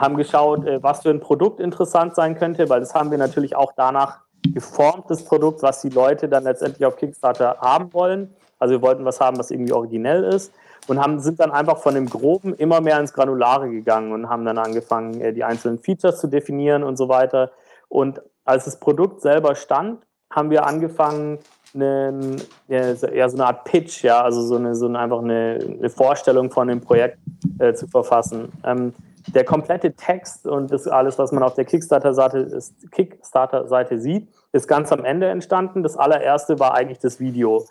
haben 0.00 0.16
geschaut, 0.16 0.66
äh, 0.66 0.82
was 0.82 1.02
für 1.02 1.10
ein 1.10 1.20
Produkt 1.20 1.60
interessant 1.60 2.14
sein 2.14 2.36
könnte, 2.36 2.68
weil 2.68 2.80
das 2.80 2.94
haben 2.94 3.10
wir 3.10 3.18
natürlich 3.18 3.54
auch 3.54 3.72
danach 3.76 4.20
geformt, 4.42 5.04
das 5.08 5.24
Produkt, 5.24 5.62
was 5.62 5.82
die 5.82 5.90
Leute 5.90 6.28
dann 6.28 6.44
letztendlich 6.44 6.84
auf 6.86 6.96
Kickstarter 6.96 7.58
haben 7.60 7.92
wollen. 7.92 8.34
Also 8.58 8.72
wir 8.72 8.82
wollten 8.82 9.04
was 9.04 9.20
haben, 9.20 9.38
was 9.38 9.50
irgendwie 9.50 9.72
originell 9.72 10.24
ist 10.24 10.52
und 10.86 10.98
haben, 10.98 11.20
sind 11.20 11.40
dann 11.40 11.50
einfach 11.50 11.78
von 11.78 11.94
dem 11.94 12.08
Groben 12.08 12.54
immer 12.54 12.80
mehr 12.80 12.98
ins 12.98 13.12
Granulare 13.12 13.70
gegangen 13.70 14.12
und 14.12 14.28
haben 14.28 14.44
dann 14.44 14.58
angefangen, 14.58 15.20
äh, 15.20 15.32
die 15.32 15.44
einzelnen 15.44 15.78
Features 15.78 16.20
zu 16.20 16.26
definieren 16.26 16.82
und 16.82 16.96
so 16.96 17.08
weiter. 17.08 17.50
Und 17.88 18.22
als 18.44 18.64
das 18.64 18.80
Produkt 18.80 19.20
selber 19.20 19.54
stand, 19.54 20.02
haben 20.30 20.50
wir 20.50 20.66
angefangen, 20.66 21.38
einen, 21.74 22.42
ja, 22.68 22.94
so 22.94 23.06
eine 23.06 23.46
Art 23.46 23.64
Pitch, 23.64 24.02
ja, 24.02 24.22
also 24.22 24.42
so 24.42 24.56
eine, 24.56 24.74
so 24.74 24.86
eine 24.86 24.98
einfach 24.98 25.20
eine, 25.20 25.58
eine 25.78 25.90
Vorstellung 25.90 26.50
von 26.50 26.68
dem 26.68 26.80
Projekt 26.80 27.18
äh, 27.58 27.74
zu 27.74 27.86
verfassen. 27.86 28.50
Ähm, 28.64 28.92
der 29.28 29.44
komplette 29.44 29.92
Text 29.92 30.46
und 30.46 30.72
das 30.72 30.88
alles, 30.88 31.18
was 31.18 31.30
man 31.30 31.42
auf 31.42 31.54
der 31.54 31.64
Kickstarter-Seite 31.64 32.58
Kickstarter 32.90 33.66
sieht, 33.98 34.28
ist 34.52 34.66
ganz 34.66 34.90
am 34.92 35.04
Ende 35.04 35.28
entstanden. 35.28 35.82
Das 35.82 35.96
allererste 35.96 36.58
war 36.58 36.74
eigentlich 36.74 36.98
das 36.98 37.20
Video. 37.20 37.66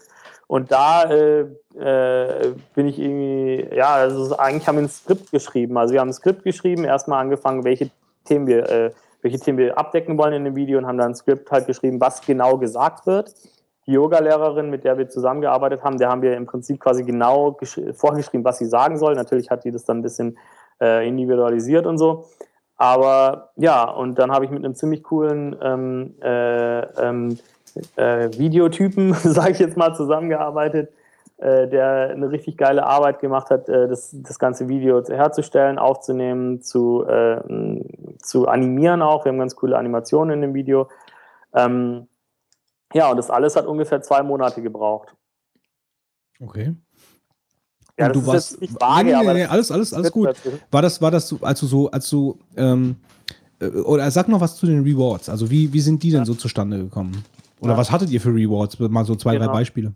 Und 0.48 0.72
da 0.72 1.04
äh, 1.04 1.42
äh, 1.78 2.54
bin 2.74 2.88
ich 2.88 2.98
irgendwie, 2.98 3.68
ja, 3.76 3.94
also 3.96 4.38
eigentlich 4.38 4.68
haben 4.68 4.78
wir 4.78 4.84
ein 4.84 4.90
Skript 4.90 5.32
geschrieben. 5.32 5.78
Also 5.78 5.94
wir 5.94 6.00
haben 6.00 6.10
ein 6.10 6.14
Skript 6.14 6.44
geschrieben, 6.44 6.86
erstmal 6.86 7.22
angefangen, 7.22 7.64
welche 7.64 7.92
Themen 8.26 8.48
wir, 8.48 8.70
äh, 8.70 8.92
welche 9.22 9.40
Themen 9.40 9.58
wir 9.58 9.78
abdecken 9.78 10.18
wollen 10.18 10.34
in 10.34 10.46
dem 10.46 10.56
Video 10.56 10.78
und 10.78 10.88
haben 10.88 10.98
dann 10.98 11.12
ein 11.12 11.16
Skript 11.16 11.52
halt 11.52 11.68
geschrieben, 11.68 12.00
was 12.00 12.22
genau 12.22 12.58
gesagt 12.58 13.06
wird. 13.06 13.34
Die 13.86 13.94
Yoga-Lehrerin, 13.94 14.70
mit 14.70 14.84
der 14.84 14.98
wir 14.98 15.10
zusammengearbeitet 15.10 15.84
haben, 15.84 15.98
der 15.98 16.10
haben 16.10 16.22
wir 16.22 16.38
im 16.38 16.46
Prinzip 16.46 16.80
quasi 16.80 17.04
genau 17.04 17.58
vorgeschrieben, 17.94 18.44
was 18.44 18.60
sie 18.60 18.68
sagen 18.68 18.98
soll. 18.98 19.16
Natürlich 19.16 19.50
hat 19.50 19.64
die 19.64 19.72
das 19.72 19.86
dann 19.86 20.00
ein 20.00 20.04
bisschen 20.04 20.38
äh, 20.82 21.08
individualisiert 21.08 21.86
und 21.86 21.98
so. 21.98 22.26
Aber 22.78 23.50
ja, 23.58 23.84
und 23.84 24.20
dann 24.20 24.32
habe 24.32 24.46
ich 24.46 24.52
mit 24.52 24.64
einem 24.64 24.76
ziemlich 24.76 25.04
coolen 25.04 25.56
ähm, 25.62 26.16
äh, 26.22 26.82
ähm, 27.02 27.38
äh, 27.98 28.30
Videotypen, 28.38 29.14
sage 29.24 29.52
ich 29.52 29.60
jetzt 29.60 29.76
mal, 29.76 29.94
zusammengearbeitet, 29.94 30.94
der 31.42 32.10
eine 32.10 32.32
richtig 32.32 32.58
geile 32.58 32.86
Arbeit 32.86 33.20
gemacht 33.20 33.50
hat, 33.50 33.70
äh, 33.70 33.88
das, 33.88 34.14
das 34.14 34.40
ganze 34.40 34.68
Video 34.68 35.02
herzustellen, 35.06 35.80
aufzunehmen, 35.80 36.62
zu, 36.62 37.06
äh, 37.06 37.40
zu 38.22 38.48
animieren 38.48 39.02
auch. 39.02 39.24
Wir 39.24 39.32
haben 39.32 39.40
ganz 39.40 39.56
coole 39.56 39.78
Animationen 39.78 40.36
in 40.36 40.42
dem 40.42 40.54
Video. 40.54 40.90
Ähm, 41.54 42.08
ja, 42.94 43.10
und 43.10 43.18
das 43.18 43.30
alles 43.30 43.56
hat 43.56 43.68
ungefähr 43.68 44.02
zwei 44.02 44.22
Monate 44.24 44.62
gebraucht. 44.62 45.16
Okay. 46.42 46.76
Ja, 47.98 48.08
und 48.08 48.16
du 48.16 48.26
warst 48.26 48.60
nicht 48.62 48.80
vage, 48.80 49.10
nee, 49.10 49.26
nee, 49.26 49.34
nee, 49.34 49.46
alles, 49.46 49.72
alles, 49.72 49.94
alles 49.94 50.12
gut. 50.12 50.30
War 50.72 50.82
das, 50.82 51.02
war 51.02 51.12
das 51.12 51.28
so, 51.28 51.38
als 51.42 51.60
du 51.60 51.68
so, 51.68 51.92
als 51.92 52.10
du, 52.10 52.40
ähm, 52.56 52.96
äh, 53.60 53.68
oder 53.68 54.10
sag 54.10 54.28
noch 54.28 54.40
was 54.42 54.56
zu 54.56 54.66
den 54.66 54.84
Rewards. 54.84 55.30
Also 55.30 55.50
wie, 55.50 55.72
wie 55.72 55.82
sind 55.82 56.02
die 56.02 56.12
denn 56.12 56.22
ja. 56.22 56.26
so 56.26 56.34
zustande 56.34 56.78
gekommen? 56.78 57.24
Oder 57.60 57.74
ja. 57.74 57.78
was 57.78 57.92
hattet 57.92 58.10
ihr 58.10 58.22
für 58.22 58.34
Rewards? 58.34 58.80
Mal 58.80 59.06
so 59.06 59.16
zwei, 59.16 59.34
genau. 59.34 59.48
drei 59.48 59.54
Beispiele. 59.54 59.94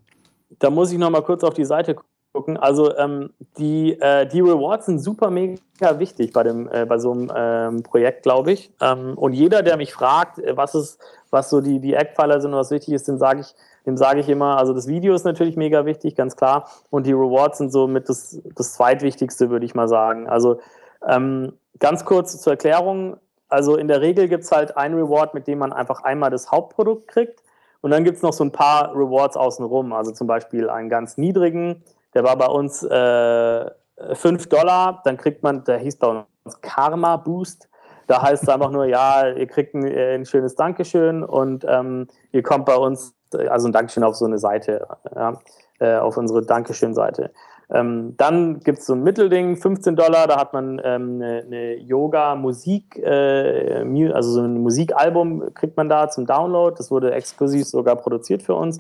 Da 0.60 0.70
muss 0.70 0.92
ich 0.92 0.98
noch 0.98 1.10
mal 1.10 1.22
kurz 1.22 1.44
auf 1.44 1.54
die 1.54 1.66
Seite 1.66 1.96
gucken. 2.34 2.58
Also 2.58 2.96
ähm, 2.98 3.30
die, 3.58 4.00
äh, 4.00 4.26
die 4.26 4.42
Rewards 4.42 4.88
sind 4.88 5.00
super 5.00 5.30
mega 5.30 6.00
wichtig 6.00 6.34
bei, 6.34 6.44
dem, 6.44 6.70
äh, 6.72 6.86
bei 6.86 6.98
so 6.98 7.12
einem 7.12 7.32
ähm, 7.36 7.84
Projekt, 7.84 8.24
glaube 8.24 8.52
ich. 8.52 8.72
Ähm, 8.82 9.18
und 9.18 9.34
jeder, 9.34 9.62
der 9.62 9.78
mich 9.78 9.94
fragt, 9.94 10.40
äh, 10.40 10.58
was 10.58 10.76
ist, 10.76 11.00
was 11.30 11.50
so 11.50 11.62
die, 11.62 11.80
die 11.80 11.94
Eckpfeiler 11.94 12.42
sind 12.42 12.52
und 12.52 12.60
was 12.60 12.72
wichtig 12.72 12.94
ist, 12.94 13.08
den 13.08 13.18
sage 13.18 13.42
ich, 13.42 13.54
dem 13.86 13.98
sage 13.98 14.20
ich 14.20 14.30
immer, 14.30 14.58
also 14.58 14.74
das 14.74 14.88
Video 14.88 15.14
ist 15.14 15.26
natürlich 15.26 15.58
mega 15.58 15.86
wichtig, 15.86 16.16
ganz 16.16 16.36
klar. 16.36 16.70
Und 16.90 17.06
die 17.06 17.14
Rewards 17.14 17.60
sind 17.60 17.72
so 17.72 17.88
mit 17.88 18.10
das, 18.10 18.42
das 18.56 18.74
zweitwichtigste, 18.74 19.50
würde 19.50 19.66
ich 19.66 19.76
mal 19.76 19.88
sagen. 19.88 20.28
Also 20.28 20.60
ähm, 21.08 21.54
ganz 21.80 22.06
kurz 22.06 22.40
zur 22.42 22.54
Erklärung. 22.54 23.18
Also 23.50 23.76
in 23.76 23.88
der 23.88 24.02
Regel 24.02 24.28
gibt 24.28 24.44
es 24.46 24.52
halt 24.52 24.78
ein 24.78 24.96
Reward, 24.96 25.34
mit 25.34 25.48
dem 25.48 25.60
man 25.60 25.74
einfach 25.74 26.04
einmal 26.04 26.32
das 26.32 26.52
Hauptprodukt 26.52 27.08
kriegt. 27.08 27.43
Und 27.84 27.92
dann 27.92 28.06
gibt 28.06 28.16
es 28.16 28.24
noch 28.24 28.32
so 28.32 28.46
ein 28.46 28.52
paar 28.54 28.96
Rewards 28.96 29.36
außenrum. 29.36 29.92
Also 29.92 30.12
zum 30.12 30.26
Beispiel 30.26 30.70
einen 30.70 30.88
ganz 30.88 31.18
niedrigen, 31.18 31.84
der 32.14 32.24
war 32.24 32.38
bei 32.38 32.46
uns 32.46 32.82
äh, 32.82 33.72
5 34.14 34.48
Dollar. 34.48 35.02
Dann 35.04 35.18
kriegt 35.18 35.44
man, 35.44 35.66
der 35.66 35.80
hieß 35.80 35.98
bei 35.98 36.08
uns 36.08 36.62
Karma 36.62 37.18
Boost. 37.18 37.68
Da 38.08 38.22
heißt 38.22 38.44
es 38.44 38.50
einfach 38.50 38.72
nur, 38.72 38.86
ja, 38.86 39.28
ihr 39.28 39.48
kriegt 39.48 39.76
ein, 39.76 39.86
äh, 39.86 40.16
ein 40.16 40.26
schönes 40.26 40.56
Dankeschön 40.56 41.26
und 41.26 41.66
ähm, 41.68 42.08
ihr 42.32 42.42
kommt 42.42 42.66
bei 42.66 42.76
uns 42.76 43.16
also 43.50 43.68
ein 43.68 43.74
Dankeschön 43.74 44.06
auf 44.06 44.16
so 44.16 44.26
eine 44.26 44.38
Seite, 44.38 44.88
ja, 45.14 45.34
äh, 45.80 45.98
auf 45.98 46.16
unsere 46.16 46.42
Dankeschön-Seite. 46.42 47.32
Ähm, 47.74 48.14
dann 48.18 48.60
gibt 48.60 48.80
es 48.80 48.86
so 48.86 48.94
ein 48.94 49.02
Mittelding, 49.02 49.58
15 49.58 49.96
Dollar, 49.96 50.28
da 50.28 50.40
hat 50.40 50.54
man 50.54 50.80
ähm, 50.84 51.16
eine, 51.16 51.44
eine 51.44 51.76
Yoga-Musik, 51.78 53.00
äh, 53.00 54.12
also 54.14 54.32
so 54.32 54.42
ein 54.42 54.62
Musikalbum 54.62 55.54
kriegt 55.56 55.76
man 55.76 55.90
da 55.90 56.08
zum 56.08 56.28
Download. 56.28 56.76
Das 56.78 56.92
wurde 56.92 57.12
exklusiv 57.14 57.66
sogar 57.66 57.96
produziert 57.96 58.44
für 58.44 58.54
uns. 58.54 58.80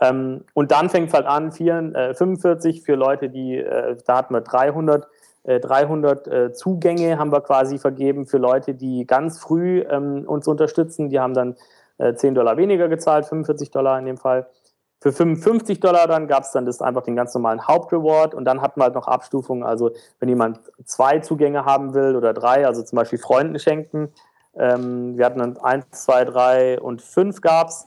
Ähm, 0.00 0.44
und 0.54 0.72
dann 0.72 0.88
fängt 0.88 1.08
es 1.08 1.14
halt 1.14 1.26
an, 1.26 1.52
4, 1.52 1.92
äh, 1.94 2.14
45 2.14 2.82
für 2.82 2.94
Leute, 2.94 3.28
die, 3.28 3.58
äh, 3.58 3.96
da 4.06 4.16
hatten 4.16 4.32
wir 4.32 4.40
300, 4.40 5.06
300 5.44 6.26
äh, 6.26 6.46
äh, 6.46 6.52
Zugänge 6.52 7.18
haben 7.18 7.30
wir 7.30 7.42
quasi 7.42 7.78
vergeben 7.78 8.26
für 8.26 8.38
Leute, 8.38 8.74
die 8.74 9.06
ganz 9.06 9.38
früh 9.38 9.80
ähm, 9.90 10.24
uns 10.26 10.48
unterstützen. 10.48 11.10
Die 11.10 11.20
haben 11.20 11.34
dann 11.34 11.56
10 11.98 12.32
äh, 12.32 12.34
Dollar 12.34 12.56
weniger 12.56 12.88
gezahlt, 12.88 13.26
45 13.26 13.70
Dollar 13.70 13.98
in 13.98 14.06
dem 14.06 14.16
Fall. 14.16 14.46
Für 15.04 15.12
55 15.12 15.80
Dollar 15.80 16.08
dann 16.08 16.28
gab 16.28 16.44
es 16.44 16.52
dann 16.52 16.64
das 16.64 16.80
einfach 16.80 17.02
den 17.02 17.14
ganz 17.14 17.34
normalen 17.34 17.68
Hauptreward 17.68 18.34
und 18.34 18.46
dann 18.46 18.62
hatten 18.62 18.80
wir 18.80 18.84
halt 18.84 18.94
noch 18.94 19.06
Abstufungen. 19.06 19.62
Also 19.62 19.90
wenn 20.18 20.30
jemand 20.30 20.60
zwei 20.86 21.18
Zugänge 21.18 21.66
haben 21.66 21.92
will 21.92 22.16
oder 22.16 22.32
drei, 22.32 22.66
also 22.66 22.82
zum 22.82 22.96
Beispiel 22.96 23.18
Freunden 23.18 23.58
schenken. 23.58 24.14
Ähm, 24.54 25.18
wir 25.18 25.26
hatten 25.26 25.40
dann 25.40 25.58
eins, 25.58 25.90
zwei, 25.90 26.24
drei 26.24 26.80
und 26.80 27.02
fünf 27.02 27.42
gab 27.42 27.68
es. 27.68 27.86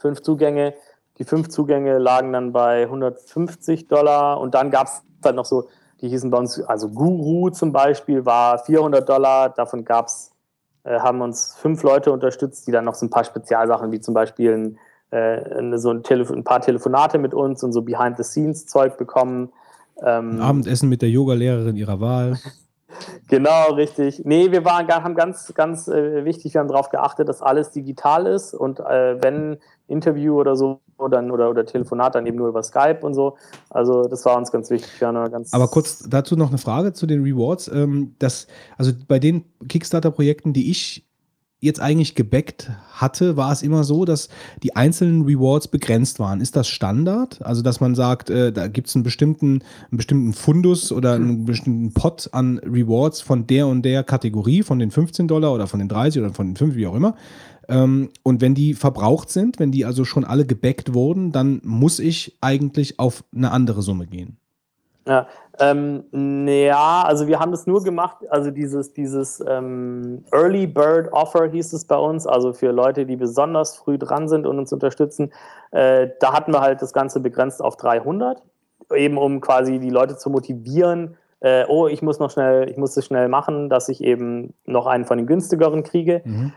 Fünf 0.00 0.20
Zugänge. 0.22 0.74
Die 1.18 1.24
fünf 1.24 1.48
Zugänge 1.48 1.98
lagen 1.98 2.32
dann 2.32 2.50
bei 2.50 2.82
150 2.82 3.86
Dollar 3.86 4.40
und 4.40 4.56
dann 4.56 4.72
gab 4.72 4.88
es 4.88 5.02
dann 5.20 5.36
noch 5.36 5.44
so, 5.44 5.68
die 6.00 6.08
hießen 6.08 6.28
bei 6.28 6.38
uns, 6.38 6.60
also 6.60 6.88
Guru 6.88 7.50
zum 7.50 7.70
Beispiel 7.70 8.26
war 8.26 8.58
400 8.58 9.08
Dollar, 9.08 9.50
davon 9.50 9.84
gab's, 9.84 10.32
äh, 10.82 10.98
haben 10.98 11.20
uns 11.20 11.54
fünf 11.54 11.84
Leute 11.84 12.10
unterstützt, 12.10 12.66
die 12.66 12.72
dann 12.72 12.84
noch 12.84 12.96
so 12.96 13.06
ein 13.06 13.10
paar 13.10 13.22
Spezialsachen 13.22 13.92
wie 13.92 14.00
zum 14.00 14.12
Beispiel 14.12 14.54
ein, 14.54 14.78
äh, 15.14 15.78
so 15.78 15.90
ein, 15.90 16.02
Telefon, 16.02 16.38
ein 16.38 16.44
paar 16.44 16.60
Telefonate 16.60 17.18
mit 17.18 17.34
uns 17.34 17.62
und 17.62 17.72
so 17.72 17.82
Behind-the-Scenes-Zeug 17.82 18.96
bekommen. 18.96 19.52
Ähm, 20.02 20.40
Abendessen 20.40 20.88
mit 20.88 21.02
der 21.02 21.10
Yoga-Lehrerin 21.10 21.76
ihrer 21.76 22.00
Wahl. 22.00 22.38
Genau, 23.28 23.72
richtig. 23.72 24.22
Nee, 24.24 24.52
wir 24.52 24.64
waren, 24.64 24.86
haben 24.86 25.16
ganz, 25.16 25.52
ganz 25.54 25.88
äh, 25.88 26.24
wichtig, 26.24 26.54
wir 26.54 26.60
haben 26.60 26.68
darauf 26.68 26.90
geachtet, 26.90 27.28
dass 27.28 27.42
alles 27.42 27.72
digital 27.72 28.26
ist 28.26 28.54
und 28.54 28.78
äh, 28.78 29.20
wenn 29.20 29.56
Interview 29.88 30.38
oder 30.38 30.54
so 30.54 30.80
dann, 31.10 31.30
oder, 31.32 31.50
oder 31.50 31.66
Telefonat 31.66 32.14
dann 32.14 32.26
eben 32.26 32.36
nur 32.36 32.48
über 32.48 32.62
Skype 32.62 33.00
und 33.02 33.14
so. 33.14 33.36
Also 33.68 34.04
das 34.04 34.24
war 34.24 34.36
uns 34.36 34.52
ganz 34.52 34.70
wichtig. 34.70 35.00
Ganz 35.00 35.52
Aber 35.52 35.66
kurz 35.66 36.08
dazu 36.08 36.36
noch 36.36 36.50
eine 36.50 36.58
Frage 36.58 36.92
zu 36.92 37.06
den 37.06 37.22
Rewards. 37.24 37.68
Ähm, 37.68 38.14
das, 38.20 38.46
also 38.78 38.92
bei 39.08 39.18
den 39.18 39.44
Kickstarter-Projekten, 39.68 40.52
die 40.52 40.70
ich 40.70 41.04
jetzt 41.64 41.80
eigentlich 41.80 42.14
gebackt 42.14 42.70
hatte, 42.92 43.36
war 43.36 43.52
es 43.52 43.62
immer 43.62 43.84
so, 43.84 44.04
dass 44.04 44.28
die 44.62 44.76
einzelnen 44.76 45.22
Rewards 45.22 45.68
begrenzt 45.68 46.18
waren. 46.18 46.40
Ist 46.40 46.56
das 46.56 46.68
Standard? 46.68 47.44
Also, 47.44 47.62
dass 47.62 47.80
man 47.80 47.94
sagt, 47.94 48.30
äh, 48.30 48.52
da 48.52 48.68
gibt 48.68 48.88
es 48.88 48.94
einen 48.94 49.02
bestimmten, 49.02 49.62
einen 49.90 49.96
bestimmten 49.96 50.32
Fundus 50.32 50.92
oder 50.92 51.14
einen 51.14 51.44
bestimmten 51.44 51.92
Pot 51.92 52.28
an 52.32 52.58
Rewards 52.58 53.20
von 53.20 53.46
der 53.46 53.66
und 53.66 53.82
der 53.82 54.04
Kategorie, 54.04 54.62
von 54.62 54.78
den 54.78 54.90
15 54.90 55.28
Dollar 55.28 55.52
oder 55.52 55.66
von 55.66 55.80
den 55.80 55.88
30 55.88 56.22
oder 56.22 56.32
von 56.32 56.48
den 56.48 56.56
5, 56.56 56.76
wie 56.76 56.86
auch 56.86 56.94
immer. 56.94 57.16
Ähm, 57.68 58.10
und 58.22 58.40
wenn 58.40 58.54
die 58.54 58.74
verbraucht 58.74 59.30
sind, 59.30 59.58
wenn 59.58 59.72
die 59.72 59.84
also 59.84 60.04
schon 60.04 60.24
alle 60.24 60.46
gebackt 60.46 60.94
wurden, 60.94 61.32
dann 61.32 61.60
muss 61.64 61.98
ich 61.98 62.36
eigentlich 62.40 62.98
auf 62.98 63.24
eine 63.34 63.50
andere 63.50 63.82
Summe 63.82 64.06
gehen. 64.06 64.38
Ja, 65.06 65.26
ähm, 65.58 66.04
ja, 66.48 67.02
also 67.02 67.26
wir 67.26 67.38
haben 67.38 67.50
das 67.50 67.66
nur 67.66 67.82
gemacht, 67.84 68.18
also 68.30 68.50
dieses, 68.50 68.94
dieses 68.94 69.44
ähm, 69.46 70.24
Early 70.32 70.66
Bird 70.66 71.12
Offer 71.12 71.46
hieß 71.46 71.74
es 71.74 71.84
bei 71.84 71.96
uns, 71.96 72.26
also 72.26 72.54
für 72.54 72.72
Leute, 72.72 73.04
die 73.04 73.16
besonders 73.16 73.76
früh 73.76 73.98
dran 73.98 74.28
sind 74.28 74.46
und 74.46 74.58
uns 74.58 74.72
unterstützen. 74.72 75.32
Äh, 75.72 76.08
da 76.20 76.32
hatten 76.32 76.52
wir 76.52 76.60
halt 76.60 76.80
das 76.80 76.92
Ganze 76.92 77.20
begrenzt 77.20 77.62
auf 77.62 77.76
300, 77.76 78.42
eben 78.94 79.18
um 79.18 79.40
quasi 79.40 79.78
die 79.78 79.90
Leute 79.90 80.16
zu 80.16 80.30
motivieren, 80.30 81.16
äh, 81.44 81.66
oh, 81.68 81.88
ich 81.88 82.00
muss 82.00 82.18
noch 82.18 82.30
schnell, 82.30 82.70
ich 82.70 82.78
muss 82.78 82.96
es 82.96 83.04
schnell 83.04 83.28
machen, 83.28 83.68
dass 83.68 83.90
ich 83.90 84.02
eben 84.02 84.54
noch 84.64 84.86
einen 84.86 85.04
von 85.04 85.18
den 85.18 85.26
günstigeren 85.26 85.82
kriege. 85.82 86.22
Mhm. 86.24 86.54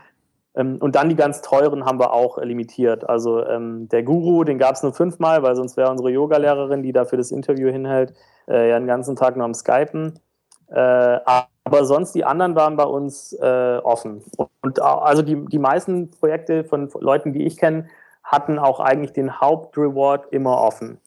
Ähm, 0.58 0.76
und 0.80 0.96
dann 0.96 1.08
die 1.08 1.14
ganz 1.14 1.40
teuren 1.40 1.84
haben 1.84 1.98
wir 1.98 2.12
auch 2.12 2.42
limitiert. 2.42 3.08
Also 3.08 3.46
ähm, 3.46 3.88
der 3.88 4.02
Guru, 4.02 4.44
den 4.44 4.58
gab 4.58 4.74
es 4.74 4.82
nur 4.82 4.92
fünfmal, 4.92 5.42
weil 5.42 5.56
sonst 5.56 5.76
wäre 5.76 5.90
unsere 5.90 6.10
Yoga-Lehrerin, 6.10 6.82
die 6.82 6.92
dafür 6.92 7.16
das 7.16 7.30
Interview 7.30 7.70
hinhält, 7.70 8.12
äh, 8.48 8.68
ja 8.68 8.78
den 8.78 8.88
ganzen 8.88 9.16
Tag 9.16 9.36
nur 9.36 9.44
am 9.44 9.54
Skypen. 9.54 10.18
Äh, 10.70 11.20
aber 11.24 11.84
sonst 11.84 12.12
die 12.14 12.24
anderen 12.24 12.56
waren 12.56 12.76
bei 12.76 12.84
uns 12.84 13.32
äh, 13.34 13.78
offen. 13.82 14.22
Und 14.60 14.82
also 14.82 15.22
die, 15.22 15.46
die 15.46 15.58
meisten 15.58 16.10
Projekte 16.10 16.64
von 16.64 16.90
Leuten, 16.98 17.32
die 17.32 17.46
ich 17.46 17.56
kenne, 17.56 17.86
hatten 18.22 18.58
auch 18.58 18.80
eigentlich 18.80 19.12
den 19.12 19.40
Hauptreward 19.40 20.26
immer 20.32 20.60
offen. 20.60 20.98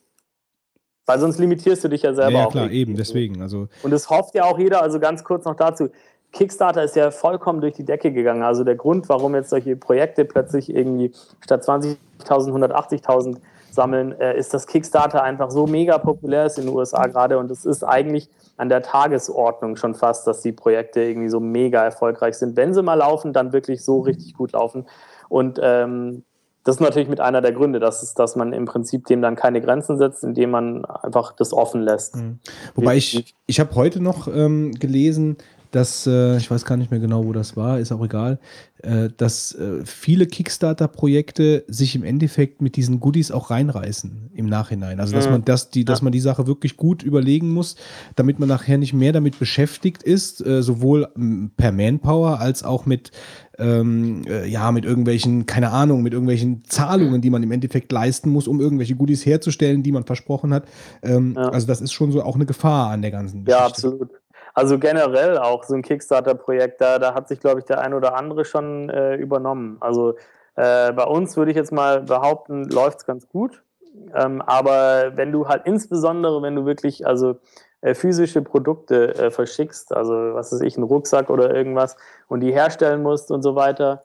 Weil 1.06 1.20
sonst 1.20 1.40
limitierst 1.40 1.84
du 1.84 1.90
dich 1.90 2.04
ja 2.04 2.14
selber 2.14 2.32
ja, 2.32 2.40
ja, 2.40 2.46
auch. 2.46 2.52
klar, 2.52 2.72
eben, 2.72 2.96
deswegen. 2.96 3.42
Also 3.42 3.68
und 3.84 3.92
es 3.92 4.10
hofft 4.10 4.34
ja 4.34 4.46
auch 4.46 4.58
jeder, 4.58 4.82
also 4.82 5.00
ganz 5.00 5.24
kurz 5.24 5.46
noch 5.46 5.56
dazu, 5.56 5.90
Kickstarter 6.32 6.84
ist 6.84 6.96
ja 6.96 7.12
vollkommen 7.12 7.62
durch 7.62 7.74
die 7.74 7.84
Decke 7.84 8.12
gegangen. 8.12 8.44
Also 8.44 8.64
der 8.64 8.76
Grund, 8.76 9.10
warum 9.10 9.36
jetzt 9.36 9.50
solche 9.50 9.76
Projekte 9.76 10.26
plötzlich 10.26 10.74
irgendwie 10.74 11.12
statt 11.42 11.64
20.000, 11.64 11.98
180.000 12.26 13.38
sammeln, 13.72 14.20
äh, 14.20 14.38
ist, 14.38 14.54
dass 14.54 14.68
Kickstarter 14.68 15.24
einfach 15.24 15.52
so 15.52 15.68
mega 15.68 15.98
populär 15.98 16.46
ist 16.46 16.58
in 16.58 16.66
den 16.66 16.76
USA 16.76 17.08
gerade. 17.08 17.38
Und 17.38 17.52
es 17.52 17.66
ist 17.66 17.84
eigentlich 17.84 18.30
an 18.58 18.70
der 18.70 18.82
Tagesordnung 18.82 19.76
schon 19.76 19.96
fast, 19.96 20.28
dass 20.28 20.42
die 20.42 20.52
Projekte 20.52 21.02
irgendwie 21.02 21.30
so 21.30 21.40
mega 21.40 21.84
erfolgreich 21.84 22.36
sind. 22.36 22.56
Wenn 22.56 22.74
sie 22.74 22.84
mal 22.84 22.96
laufen, 22.96 23.34
dann 23.34 23.54
wirklich 23.54 23.84
so 23.84 24.00
richtig 24.00 24.34
gut 24.34 24.54
laufen. 24.54 24.86
Und 25.30 25.60
ähm, 25.62 26.24
das 26.64 26.76
ist 26.76 26.82
natürlich 26.82 27.10
mit 27.10 27.20
einer 27.20 27.42
der 27.42 27.54
Gründe, 27.54 27.80
dass, 27.80 28.04
es, 28.04 28.14
dass 28.14 28.36
man 28.36 28.54
im 28.54 28.66
Prinzip 28.66 29.06
dem 29.08 29.22
dann 29.22 29.36
keine 29.36 29.62
Grenzen 29.62 29.98
setzt, 29.98 30.24
indem 30.24 30.52
man 30.52 30.86
einfach 30.86 31.34
das 31.34 31.54
offen 31.54 31.82
lässt. 31.82 32.18
Mhm. 32.18 32.40
Wobei 32.76 32.98
ich, 32.98 33.34
ich 33.48 33.60
habe 33.60 33.74
heute 33.76 34.02
noch 34.02 34.28
ähm, 34.28 34.72
gelesen, 34.74 35.38
dass, 35.72 36.06
äh, 36.06 36.38
ich 36.38 36.52
weiß 36.52 36.66
gar 36.66 36.78
nicht 36.78 36.92
mehr 36.92 37.00
genau, 37.00 37.26
wo 37.26 37.34
das 37.34 37.56
war, 37.56 37.80
ist 37.80 37.92
auch 37.92 38.04
egal, 38.04 38.40
äh, 38.84 39.10
dass 39.16 39.54
äh, 39.56 39.86
viele 39.86 40.28
Kickstarter-Projekte 40.28 41.64
sich 41.68 41.96
im 41.96 42.04
Endeffekt 42.04 42.62
mit 42.62 42.76
diesen 42.76 43.00
Goodies 43.00 43.32
auch 43.32 43.50
reinreißen 43.50 44.32
im 44.34 44.46
Nachhinein. 44.48 45.00
Also 45.00 45.14
dass 45.14 45.26
mhm. 45.26 45.32
man 45.32 45.46
das, 45.46 45.70
die, 45.70 45.86
dass 45.86 46.02
man 46.02 46.12
die 46.12 46.20
Sache 46.20 46.48
wirklich 46.48 46.78
gut 46.78 47.04
überlegen 47.04 47.52
muss, 47.52 47.76
damit 48.16 48.40
man 48.40 48.50
nachher 48.50 48.78
nicht 48.78 48.94
mehr 48.94 49.14
damit 49.14 49.40
beschäftigt 49.40 50.04
ist, 50.04 50.46
äh, 50.46 50.62
sowohl 50.62 51.08
per 51.58 51.72
Manpower 51.72 52.40
als 52.40 52.64
auch 52.64 52.86
mit 52.86 53.12
ähm, 53.60 54.24
äh, 54.28 54.48
ja, 54.48 54.72
mit 54.72 54.86
irgendwelchen, 54.86 55.46
keine 55.46 55.72
Ahnung, 55.72 56.02
mit 56.02 56.14
irgendwelchen 56.14 56.64
Zahlungen, 56.66 57.22
die 57.22 57.30
man 57.30 57.44
im 57.44 57.52
Endeffekt 57.52 57.92
leisten 57.92 58.30
muss, 58.30 58.48
um 58.48 58.60
irgendwelche 58.60 58.96
Goodies 58.96 59.26
herzustellen, 59.26 59.84
die 59.84 59.92
man 59.92 60.04
versprochen 60.04 60.54
hat. 60.54 60.66
Ähm, 61.04 61.34
ja. 61.36 61.50
Also 61.50 61.68
das 61.68 61.82
ist 61.82 61.92
schon 61.92 62.12
so 62.12 62.24
auch 62.24 62.36
eine 62.36 62.46
Gefahr 62.46 62.90
an 62.90 63.02
der 63.02 63.12
ganzen 63.12 63.46
Geschichte. 63.46 63.52
Ja, 63.52 63.66
absolut. 63.66 64.10
Also 64.54 64.80
generell 64.80 65.38
auch 65.38 65.64
so 65.64 65.76
ein 65.76 65.82
Kickstarter-Projekt, 65.82 66.82
da, 66.82 67.00
da 67.00 67.14
hat 67.14 67.28
sich, 67.28 67.40
glaube 67.40 67.60
ich, 67.60 67.66
der 67.66 67.82
ein 67.82 67.94
oder 67.94 68.16
andere 68.16 68.46
schon 68.46 68.90
äh, 68.90 69.16
übernommen. 69.16 69.78
Also 69.80 70.16
äh, 70.56 70.92
bei 70.92 71.04
uns 71.04 71.38
würde 71.38 71.52
ich 71.52 71.58
jetzt 71.58 71.72
mal 71.72 72.02
behaupten, 72.02 72.66
läuft 72.66 73.00
es 73.00 73.06
ganz 73.06 73.28
gut. 73.28 73.64
Ähm, 74.14 74.42
aber 74.42 75.16
wenn 75.16 75.32
du 75.32 75.48
halt 75.48 75.66
insbesondere, 75.66 76.42
wenn 76.42 76.56
du 76.56 76.66
wirklich 76.66 77.06
also 77.06 77.38
äh, 77.82 77.94
physische 77.94 78.42
Produkte 78.42 79.16
äh, 79.16 79.32
verschickst, 79.32 79.94
also 79.94 80.14
was 80.34 80.52
weiß 80.52 80.62
ich, 80.62 80.76
einen 80.78 80.84
Rucksack 80.84 81.30
oder 81.30 81.54
irgendwas 81.54 81.98
und 82.28 82.42
die 82.42 82.54
herstellen 82.54 83.02
musst 83.02 83.32
und 83.32 83.42
so 83.42 83.56
weiter, 83.56 84.04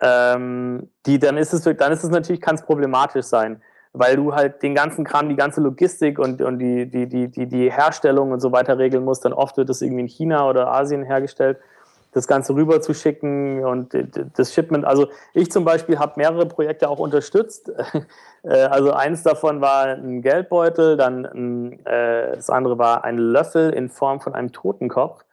ähm, 0.00 0.90
die, 1.06 1.18
dann 1.18 1.36
ist 1.36 1.52
es 1.52 1.62
dann 1.62 1.92
ist 1.92 2.04
es 2.04 2.10
natürlich, 2.10 2.42
es 2.46 2.62
problematisch 2.62 3.26
sein 3.26 3.62
weil 3.94 4.16
du 4.16 4.34
halt 4.34 4.62
den 4.62 4.74
ganzen 4.74 5.04
Kram, 5.04 5.28
die 5.28 5.36
ganze 5.36 5.60
Logistik 5.60 6.18
und, 6.18 6.42
und 6.42 6.58
die, 6.58 6.86
die, 6.86 7.08
die, 7.08 7.28
die, 7.28 7.46
die 7.46 7.70
Herstellung 7.70 8.32
und 8.32 8.40
so 8.40 8.50
weiter 8.50 8.76
regeln 8.76 9.04
musst, 9.04 9.24
dann 9.24 9.32
oft 9.32 9.56
wird 9.56 9.68
das 9.68 9.82
irgendwie 9.82 10.02
in 10.02 10.08
China 10.08 10.48
oder 10.48 10.66
Asien 10.66 11.04
hergestellt, 11.04 11.58
das 12.10 12.26
Ganze 12.26 12.54
rüber 12.56 12.80
zu 12.80 12.92
schicken 12.92 13.64
und 13.64 13.96
das 14.36 14.52
Shipment. 14.52 14.84
Also 14.84 15.08
ich 15.32 15.50
zum 15.50 15.64
Beispiel 15.64 15.98
habe 16.00 16.14
mehrere 16.16 16.46
Projekte 16.46 16.88
auch 16.90 16.98
unterstützt. 16.98 17.72
Äh, 18.46 18.64
also 18.64 18.92
eins 18.92 19.22
davon 19.22 19.62
war 19.62 19.86
ein 19.86 20.20
Geldbeutel, 20.20 20.98
dann 20.98 21.24
ein, 21.24 21.86
äh, 21.86 22.34
das 22.34 22.50
andere 22.50 22.76
war 22.76 23.02
ein 23.02 23.16
Löffel 23.16 23.70
in 23.70 23.88
Form 23.88 24.20
von 24.20 24.34
einem 24.34 24.52
Totenkopf. 24.52 25.24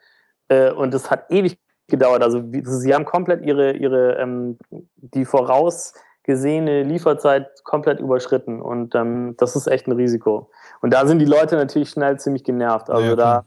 Äh, 0.48 0.72
und 0.72 0.94
das 0.94 1.12
hat 1.12 1.30
ewig 1.30 1.60
gedauert. 1.90 2.24
Also 2.24 2.42
sie 2.64 2.96
haben 2.96 3.04
komplett 3.04 3.46
ihre, 3.46 3.74
ihre 3.74 4.14
ähm, 4.14 4.58
die 4.96 5.26
voraus 5.26 5.94
gesehene 6.24 6.84
Lieferzeit 6.84 7.64
komplett 7.64 8.00
überschritten 8.00 8.62
und 8.62 8.96
ähm, 8.96 9.36
das 9.38 9.56
ist 9.56 9.68
echt 9.68 9.88
ein 9.88 9.94
Risiko. 9.94 10.50
Und 10.82 10.94
da 10.94 11.06
sind 11.06 11.20
die 11.20 11.26
Leute 11.26 11.56
natürlich 11.56 11.90
schnell 11.90 12.20
ziemlich 12.20 12.44
genervt. 12.44 12.90
Also 12.90 13.10
ja, 13.10 13.16
da 13.16 13.46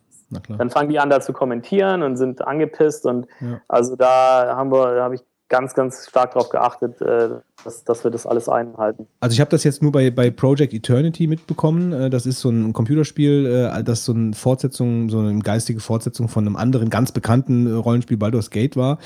dann 0.49 0.71
fangen 0.71 0.89
die 0.89 0.99
an 0.99 1.11
da 1.11 1.21
zu 1.21 1.33
kommentieren 1.33 2.03
und 2.03 2.17
sind 2.17 2.47
angepisst 2.47 3.07
und 3.07 3.27
ja. 3.41 3.61
also 3.69 3.97
da 3.97 4.55
haben 4.57 4.73
wir, 4.73 4.95
da 4.95 5.05
habe 5.05 5.15
ich 5.17 5.23
ganz, 5.49 5.75
ganz 5.75 6.09
stark 6.09 6.33
darauf 6.33 6.49
geachtet, 6.49 7.01
äh, 7.01 7.29
dass, 7.65 7.85
dass 7.85 8.05
wir 8.05 8.11
das 8.11 8.27
alles 8.27 8.49
einhalten. 8.49 9.07
Also 9.21 9.35
ich 9.35 9.41
habe 9.41 9.51
das 9.51 9.65
jetzt 9.65 9.83
nur 9.83 9.93
bei, 9.93 10.11
bei 10.11 10.31
Project 10.31 10.73
Eternity 10.73 11.27
mitbekommen. 11.27 11.93
Äh, 11.93 12.11
das 12.11 12.27
ist 12.27 12.41
so 12.41 12.51
ein 12.51 12.73
Computerspiel, 12.73 13.47
äh, 13.47 13.85
das 13.85 14.05
so 14.05 14.13
eine 14.13 14.33
Fortsetzung, 14.33 15.11
so 15.11 15.19
eine 15.19 15.39
geistige 15.41 15.81
Fortsetzung 15.81 16.29
von 16.29 16.47
einem 16.47 16.57
anderen 16.57 16.91
ganz 16.91 17.13
bekannten 17.13 17.75
Rollenspiel 17.75 18.17
Baldur's 18.17 18.51
Gate 18.51 18.77
war. 18.77 18.99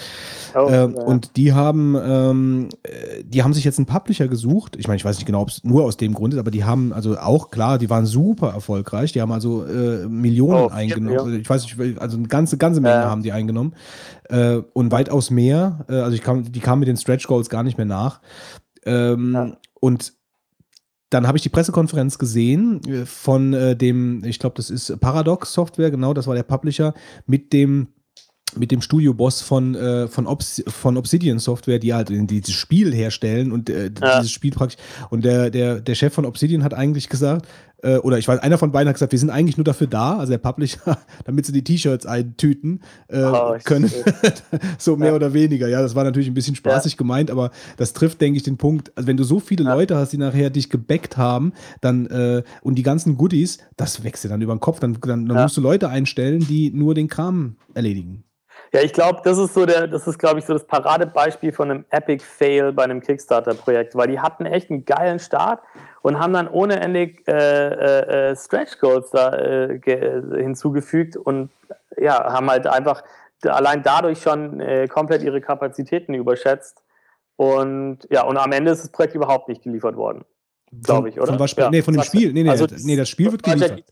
Oh, 0.55 0.69
ja. 0.71 0.85
Und 0.85 1.37
die 1.37 1.53
haben, 1.53 1.97
ähm, 2.01 2.69
die 3.23 3.43
haben 3.43 3.53
sich 3.53 3.65
jetzt 3.65 3.79
einen 3.79 3.87
Publisher 3.87 4.29
gesucht. 4.29 4.77
Ich 4.77 4.87
meine, 4.87 4.97
ich 4.97 5.05
weiß 5.05 5.17
nicht 5.17 5.27
genau, 5.27 5.43
ob 5.43 5.49
es 5.49 5.65
nur 5.65 5.85
aus 5.85 5.97
dem 5.97 6.15
Grund 6.15 6.35
ist, 6.35 6.41
aber 6.41 6.51
die 6.51 6.65
haben 6.65 6.93
also 6.93 7.19
auch 7.19 7.51
klar, 7.51 7.79
die 7.79 7.91
waren 7.91 8.07
super 8.07 8.53
erfolgreich. 8.53 9.13
Die 9.13 9.21
haben 9.21 9.33
also 9.33 9.65
äh, 9.65 10.07
Millionen 10.09 10.65
oh, 10.65 10.69
eingenommen. 10.69 11.13
Ja. 11.15 11.23
Also 11.23 11.37
ich 11.37 11.51
weiß 11.51 11.63
nicht, 11.65 12.01
also 12.01 12.17
eine 12.17 12.29
ganze, 12.29 12.59
ganze 12.59 12.81
Menge 12.81 13.03
ja. 13.03 13.11
haben 13.11 13.23
die 13.23 13.33
eingenommen 13.33 13.75
äh, 14.29 14.63
und 14.73 14.93
weitaus 14.93 15.31
mehr. 15.31 15.85
Äh, 15.89 15.95
also 15.95 16.15
ich 16.15 16.23
kam, 16.23 16.51
die 16.51 16.61
kamen 16.61 16.81
mit 16.81 16.89
den 16.89 16.97
Stretch 16.97 17.27
Goals 17.27 17.49
gar 17.49 17.63
nicht 17.63 17.77
mehr 17.77 17.87
nach. 17.87 18.21
Ähm, 18.85 19.33
ja. 19.35 19.57
Und 19.81 20.13
dann 21.11 21.27
habe 21.27 21.39
ich 21.39 21.43
die 21.43 21.49
Pressekonferenz 21.49 22.19
gesehen 22.19 22.81
äh, 22.87 23.07
von 23.07 23.55
äh, 23.55 23.77
dem, 23.77 24.25
ich 24.25 24.39
glaube, 24.39 24.57
das 24.57 24.71
ist 24.71 24.99
Paradox 25.01 25.53
Software, 25.53 25.91
genau, 25.91 26.15
das 26.15 26.27
war 26.27 26.35
der 26.35 26.43
Publisher, 26.43 26.95
mit 27.27 27.53
dem 27.53 27.89
mit 28.57 28.71
dem 28.71 28.81
Studioboss 28.81 29.43
von, 29.43 29.75
äh, 29.75 30.09
von, 30.09 30.27
Obs 30.27 30.63
von 30.67 30.97
Obsidian 30.97 31.39
Software, 31.39 31.79
die 31.79 31.93
halt 31.93 32.09
dieses 32.11 32.55
Spiel 32.55 32.95
herstellen 32.95 33.53
und 33.53 33.69
äh, 33.69 33.91
ja. 34.01 34.21
dieses 34.21 34.33
Spiel 34.33 34.53
praktisch. 34.53 34.79
Und 35.11 35.25
der, 35.25 35.51
der, 35.51 35.81
der 35.81 35.95
Chef 35.95 36.15
von 36.15 36.25
Obsidian 36.25 36.65
hat 36.65 36.73
eigentlich 36.73 37.11
gesagt, 37.11 37.47
äh, 37.83 37.97
oder 37.99 38.19
ich 38.19 38.27
weiß, 38.27 38.41
einer 38.41 38.59
von 38.59 38.73
beiden 38.73 38.89
hat 38.89 38.95
gesagt, 38.97 39.13
wir 39.13 39.19
sind 39.19 39.31
eigentlich 39.31 39.57
nur 39.57 39.65
dafür 39.65 39.87
da, 39.87 40.19
also 40.19 40.31
der 40.31 40.39
Publisher, 40.39 40.99
damit 41.25 41.47
sie 41.47 41.53
die 41.53 41.63
T-Shirts 41.65 42.07
eintüten 42.07 42.83
äh, 43.09 43.23
Oh, 43.23 43.57
können. 43.65 43.91
so 44.79 44.97
mehr 44.97 45.11
Ja. 45.11 45.15
oder 45.15 45.33
weniger. 45.33 45.69
Ja, 45.69 45.81
das 45.83 45.95
war 45.95 46.05
natürlich 46.05 46.29
ein 46.29 46.35
bisschen 46.35 46.55
spaßig 46.57 46.97
gemeint, 46.97 47.31
aber 47.31 47.51
das 47.77 47.93
trifft, 47.93 48.21
denke 48.21 48.37
ich, 48.37 48.43
den 48.43 48.57
Punkt. 48.57 48.93
Also 48.97 49.07
wenn 49.07 49.17
du 49.17 49.25
so 49.25 49.41
viele 49.41 49.65
Ja. 49.65 49.75
Leute 49.75 49.97
hast, 49.97 50.13
die 50.13 50.19
nachher 50.19 50.51
dich 50.51 50.71
gebackt 50.71 51.17
haben, 51.17 51.53
dann 51.81 52.07
äh, 52.07 52.43
und 52.63 52.75
die 52.77 52.83
ganzen 52.83 53.17
Goodies, 53.17 53.59
das 53.77 54.03
wächst 54.05 54.25
dir 54.25 54.29
dann 54.29 54.41
über 54.43 54.55
den 54.55 54.61
Kopf. 54.61 54.81
Dann, 54.81 54.95
dann, 55.01 55.27
dann 55.27 55.37
Ja. 55.37 55.43
musst 55.45 55.57
du 55.57 55.61
Leute 55.61 55.89
einstellen, 55.89 56.41
die 56.49 56.71
nur 56.71 56.95
den 56.95 57.09
Kram 57.09 57.57
erledigen. 57.75 58.25
Ja, 58.73 58.81
ich 58.83 58.93
glaube, 58.93 59.21
das 59.25 59.39
ist 59.39 59.55
so 59.55 59.65
der, 59.65 59.87
das 59.87 60.07
ist, 60.07 60.19
glaube 60.19 60.39
ich, 60.39 60.45
so 60.45 60.53
das 60.53 60.67
Paradebeispiel 60.67 61.53
von 61.53 61.71
einem 61.71 61.85
Epic 61.91 62.23
Fail 62.25 62.73
bei 62.73 62.85
einem 62.85 63.01
Kickstarter-Projekt, 63.01 63.95
weil 63.97 64.09
die 64.09 64.21
hatten 64.21 64.45
echt 64.45 64.71
einen 64.71 64.85
geilen 64.85 65.19
Start 65.19 65.63
und 66.03 66.19
haben 66.19 66.35
dann 66.35 66.49
ohne 66.49 66.79
Ende 66.81 67.13
äh, 67.27 67.33
äh, 67.33 68.31
äh, 68.31 68.37
Stretch 68.37 68.79
Goals 68.79 69.11
da 69.11 69.35
äh, 69.37 69.79
ge- 69.79 70.23
hinzugefügt 70.43 71.17
und 71.17 71.51
ja, 71.97 72.33
haben 72.33 72.51
halt 72.51 72.67
einfach 72.67 73.03
allein 73.43 73.83
dadurch 73.83 74.21
schon 74.21 74.61
äh, 74.61 74.87
komplett 74.87 75.23
ihre 75.23 75.41
Kapazitäten 75.41 76.13
überschätzt. 76.15 76.83
Und 77.37 78.01
ja, 78.11 78.25
und 78.25 78.37
am 78.37 78.53
Ende 78.53 78.73
ist 78.73 78.83
das 78.83 78.91
Projekt 78.91 79.15
überhaupt 79.15 79.49
nicht 79.49 79.63
geliefert 79.63 79.97
worden. 79.97 80.25
Glaube 80.83 81.09
ich, 81.09 81.19
oder? 81.19 81.29
Von 81.29 81.39
was, 81.39 81.55
Ja. 81.57 81.71
nee, 81.71 81.83
von 81.83 81.95
dem 81.95 82.03
Spiel. 82.03 82.33
Nee, 82.33 82.43
nee, 82.43 82.51
also 82.51 82.67
nee, 82.83 82.97
das 82.97 83.09
Spiel 83.09 83.31
wird 83.33 83.43
geliefert. 83.43 83.83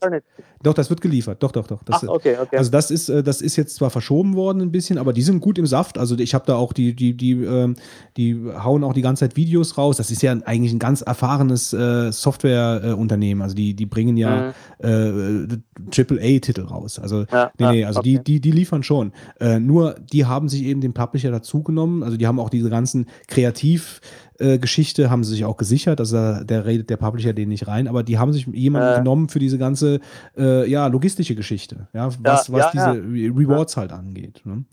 Doch, 0.63 0.73
das 0.73 0.89
wird 0.89 1.01
geliefert. 1.01 1.41
Doch, 1.41 1.51
doch, 1.51 1.67
doch. 1.67 1.83
Das, 1.83 2.03
Ach, 2.03 2.07
okay, 2.09 2.35
okay. 2.41 2.57
Also 2.57 2.71
das 2.71 2.91
ist, 2.91 3.09
äh, 3.09 3.21
das 3.23 3.41
ist 3.41 3.55
jetzt 3.55 3.75
zwar 3.75 3.89
verschoben 3.89 4.35
worden 4.35 4.61
ein 4.61 4.71
bisschen, 4.71 4.97
aber 4.97 5.13
die 5.13 5.21
sind 5.21 5.39
gut 5.39 5.57
im 5.57 5.65
Saft. 5.65 5.97
Also 5.97 6.17
ich 6.17 6.33
habe 6.33 6.45
da 6.47 6.55
auch 6.55 6.73
die, 6.73 6.95
die, 6.95 7.15
die, 7.15 7.31
ähm, 7.31 7.75
die 8.17 8.35
hauen 8.63 8.83
auch 8.83 8.93
die 8.93 9.01
ganze 9.01 9.21
Zeit 9.21 9.35
Videos 9.35 9.77
raus. 9.77 9.97
Das 9.97 10.09
ist 10.11 10.21
ja 10.21 10.31
eigentlich 10.45 10.73
ein 10.73 10.79
ganz 10.79 11.01
erfahrenes 11.01 11.73
äh, 11.73 12.11
Softwareunternehmen. 12.11 13.41
also 13.41 13.55
die, 13.55 13.73
die 13.75 13.85
bringen 13.85 14.17
ja 14.17 14.53
äh, 14.79 15.47
AAA-Titel 15.95 16.61
raus. 16.61 16.99
Also 16.99 17.25
Ja, 17.31 17.51
nee, 17.59 17.71
nee, 17.71 17.85
also 17.85 18.01
die, 18.01 18.15
okay. 18.15 18.23
die, 18.25 18.41
die 18.41 18.51
liefern 18.51 18.83
schon. 18.83 19.11
Äh, 19.39 19.59
nur 19.59 19.95
die 20.11 20.25
haben 20.25 20.49
sich 20.49 20.63
eben 20.63 20.81
den 20.81 20.93
Publisher 20.93 21.31
dazugenommen. 21.31 22.03
Also 22.03 22.17
die 22.17 22.27
haben 22.27 22.39
auch 22.39 22.49
diese 22.49 22.69
ganzen 22.69 23.07
Kreativ- 23.27 24.01
äh, 24.39 24.57
Geschichte 24.59 25.09
haben 25.09 25.23
sie 25.23 25.31
sich 25.31 25.45
auch 25.45 25.57
gesichert, 25.57 25.99
also 25.99 26.15
da- 26.15 26.43
der 26.43 26.65
redet 26.65 26.89
der 26.89 26.97
Publisher 26.97 27.33
den 27.33 27.49
nicht 27.49 27.67
rein, 27.67 27.87
aber 27.87 28.03
die 28.03 28.17
haben 28.17 28.33
sich 28.33 28.45
jemanden 28.47 28.93
Äh. 28.93 28.97
genommen 28.99 29.29
für 29.29 29.39
diese 29.39 29.57
ganze 29.57 29.99
äh, 30.37 30.69
ja, 30.69 30.87
logistische 30.87 31.35
Geschichte, 31.35 31.87
ja, 31.93 32.09
was, 32.21 32.51
was 32.51 32.59
ja, 32.59 32.69
diese 32.71 32.85
ja. 32.85 32.91
Re- 32.91 33.37
Rewards 33.37 33.77
halt 33.77 33.91
angeht. 33.91 34.41
Ne? 34.45 34.63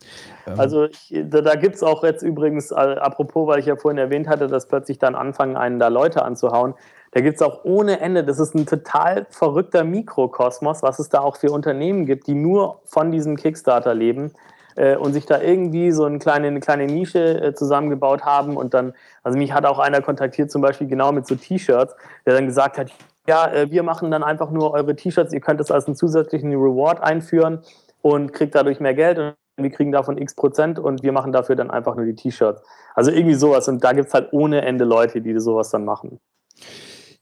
Ähm, 0.46 0.54
Also 0.60 0.84
ich, 0.84 1.14
da, 1.30 1.40
da 1.40 1.54
gibt 1.54 1.76
es 1.76 1.82
auch 1.82 2.04
jetzt 2.04 2.22
übrigens, 2.22 2.70
äh, 2.70 2.74
apropos, 2.74 3.46
weil 3.48 3.58
ich 3.60 3.66
ja 3.66 3.76
vorhin 3.76 3.98
erwähnt 3.98 4.28
hatte, 4.28 4.46
dass 4.46 4.68
plötzlich 4.68 4.98
dann 4.98 5.14
anfangen, 5.14 5.56
einen 5.56 5.78
da 5.78 5.88
Leute 5.88 6.24
anzuhauen. 6.24 6.74
Da 7.12 7.20
gibt 7.20 7.36
es 7.36 7.42
auch 7.42 7.64
ohne 7.64 8.00
Ende, 8.00 8.24
das 8.24 8.40
ist 8.40 8.54
ein 8.56 8.66
total 8.66 9.26
verrückter 9.30 9.84
Mikrokosmos, 9.84 10.82
was 10.82 10.98
es 10.98 11.08
da 11.08 11.20
auch 11.20 11.36
für 11.36 11.52
Unternehmen 11.52 12.06
gibt, 12.06 12.26
die 12.26 12.34
nur 12.34 12.80
von 12.84 13.12
diesem 13.12 13.36
Kickstarter 13.36 13.94
leben 13.94 14.32
äh, 14.76 14.96
und 14.96 15.12
sich 15.12 15.26
da 15.26 15.40
irgendwie 15.40 15.92
so 15.92 16.04
eine 16.04 16.18
kleine, 16.18 16.48
eine 16.48 16.60
kleine 16.60 16.86
Nische 16.86 17.42
äh, 17.42 17.54
zusammengebaut 17.54 18.22
haben. 18.22 18.56
Und 18.56 18.74
dann, 18.74 18.94
also 19.22 19.38
mich 19.38 19.52
hat 19.52 19.66
auch 19.66 19.78
einer 19.78 20.00
kontaktiert, 20.00 20.50
zum 20.50 20.62
Beispiel 20.62 20.86
genau 20.86 21.12
mit 21.12 21.26
so 21.26 21.34
T-Shirts, 21.34 21.94
der 22.26 22.34
dann 22.34 22.46
gesagt 22.46 22.78
hat, 22.78 22.90
ja, 23.28 23.50
äh, 23.50 23.70
wir 23.70 23.82
machen 23.82 24.10
dann 24.10 24.22
einfach 24.22 24.50
nur 24.50 24.72
eure 24.72 24.94
T-Shirts, 24.94 25.32
ihr 25.32 25.40
könnt 25.40 25.60
es 25.60 25.70
als 25.70 25.86
einen 25.86 25.96
zusätzlichen 25.96 26.52
Reward 26.52 27.02
einführen 27.02 27.60
und 28.02 28.32
kriegt 28.32 28.54
dadurch 28.54 28.80
mehr 28.80 28.94
Geld 28.94 29.18
und 29.18 29.34
wir 29.56 29.70
kriegen 29.70 29.92
davon 29.92 30.18
x 30.18 30.34
Prozent 30.34 30.78
und 30.78 31.02
wir 31.02 31.12
machen 31.12 31.32
dafür 31.32 31.56
dann 31.56 31.70
einfach 31.70 31.94
nur 31.94 32.04
die 32.04 32.14
T-Shirts. 32.14 32.62
Also 32.94 33.10
irgendwie 33.10 33.34
sowas 33.34 33.68
und 33.68 33.82
da 33.82 33.92
gibt 33.92 34.08
es 34.08 34.14
halt 34.14 34.32
ohne 34.32 34.62
Ende 34.62 34.84
Leute, 34.84 35.20
die 35.20 35.38
sowas 35.40 35.70
dann 35.70 35.84
machen. 35.84 36.20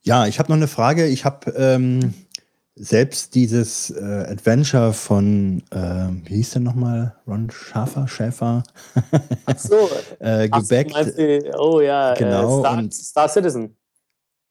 Ja, 0.02 0.26
ich 0.26 0.38
habe 0.38 0.50
noch 0.50 0.56
eine 0.56 0.66
Frage. 0.66 1.06
Ich 1.06 1.24
habe 1.24 1.52
ähm, 1.56 2.14
selbst 2.74 3.34
dieses 3.34 3.90
äh, 3.90 4.02
Adventure 4.28 4.92
von, 4.92 5.62
ähm, 5.72 6.22
wie 6.26 6.36
hieß 6.36 6.52
der 6.52 6.62
nochmal? 6.62 7.14
Ron 7.26 7.50
Schäfer? 7.50 8.08
Schäfer? 8.08 8.62
Ach 9.46 9.58
so, 9.58 9.90
äh, 10.20 10.48
ach, 10.50 10.60
du 10.62 10.68
gebackt. 10.68 10.92
meinst 10.92 11.18
die, 11.18 11.50
oh 11.58 11.80
ja, 11.80 12.14
Genau, 12.14 12.58
äh, 12.58 12.60
Star, 12.60 12.78
und- 12.78 12.94
Star 12.94 13.28
Citizen. 13.28 13.76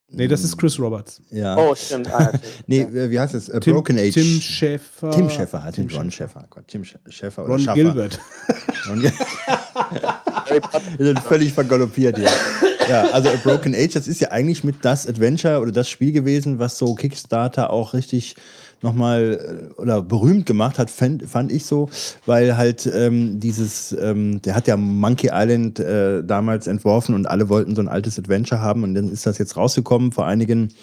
nee, 0.10 0.28
das 0.28 0.44
ist 0.44 0.56
Chris 0.58 0.78
Roberts. 0.80 1.20
ja. 1.32 1.58
Oh, 1.58 1.74
stimmt. 1.74 2.14
Ah, 2.14 2.28
stimmt. 2.30 2.44
nee, 2.68 2.82
äh, 2.82 3.10
wie 3.10 3.20
heißt 3.20 3.34
es? 3.34 3.50
Äh, 3.50 3.60
Tim, 3.60 3.74
Broken 3.74 3.98
Age. 3.98 4.14
Tim 4.14 4.40
Schäfer. 4.42 5.10
Tim 5.12 5.30
Schäfer 5.30 5.64
hat 5.64 5.74
Tim 5.76 5.88
den 5.88 5.98
Ron 5.98 6.12
Schäfer. 6.12 6.46
Gott, 6.50 6.68
Tim 6.68 6.84
Sch- 6.84 6.98
Schäfer 7.10 7.44
oder 7.44 7.54
Ron 7.54 7.60
Schaffer. 7.62 7.76
Gilbert. 7.76 8.20
Ron 8.88 9.02
Gil- 9.02 9.14
Wir 10.98 11.06
sind 11.08 11.20
völlig 11.20 11.54
vergaloppiert 11.54 12.18
hier. 12.18 12.30
Ja, 12.92 13.04
also 13.14 13.30
A 13.30 13.36
Broken 13.42 13.74
Age, 13.74 13.94
das 13.94 14.08
ist 14.10 14.20
ja 14.20 14.32
eigentlich 14.32 14.66
mit 14.66 14.84
das 14.84 15.08
Adventure 15.08 15.62
oder 15.62 15.72
das 15.72 15.90
Spiel 15.90 16.12
gewesen, 16.12 16.60
was 16.60 16.78
so 16.78 16.94
Kickstarter 16.94 17.70
auch 17.70 17.94
richtig 17.94 18.36
nochmal 18.82 19.72
äh, 19.78 19.82
oder 19.82 20.02
berühmt 20.02 20.46
gemacht 20.46 20.78
hat, 20.78 20.90
fand, 20.90 21.24
fand 21.24 21.54
ich 21.54 21.66
so, 21.66 21.90
weil 22.26 22.58
halt 22.58 22.86
ähm, 22.94 23.40
dieses, 23.40 23.94
ähm, 23.94 24.42
der 24.42 24.56
hat 24.56 24.68
ja 24.68 24.76
Monkey 24.76 25.30
Island 25.32 25.80
äh, 25.80 26.22
damals 26.22 26.68
entworfen 26.68 27.16
und 27.16 27.28
alle 27.28 27.48
wollten 27.48 27.76
so 27.76 27.82
ein 27.82 27.88
altes 27.88 28.20
Adventure 28.20 28.60
haben 28.60 28.84
und 28.84 28.94
dann 28.94 29.10
ist 29.10 29.26
das 29.26 29.38
jetzt 29.38 29.56
rausgekommen 29.56 30.12
vor 30.12 30.26
einigen 30.26 30.74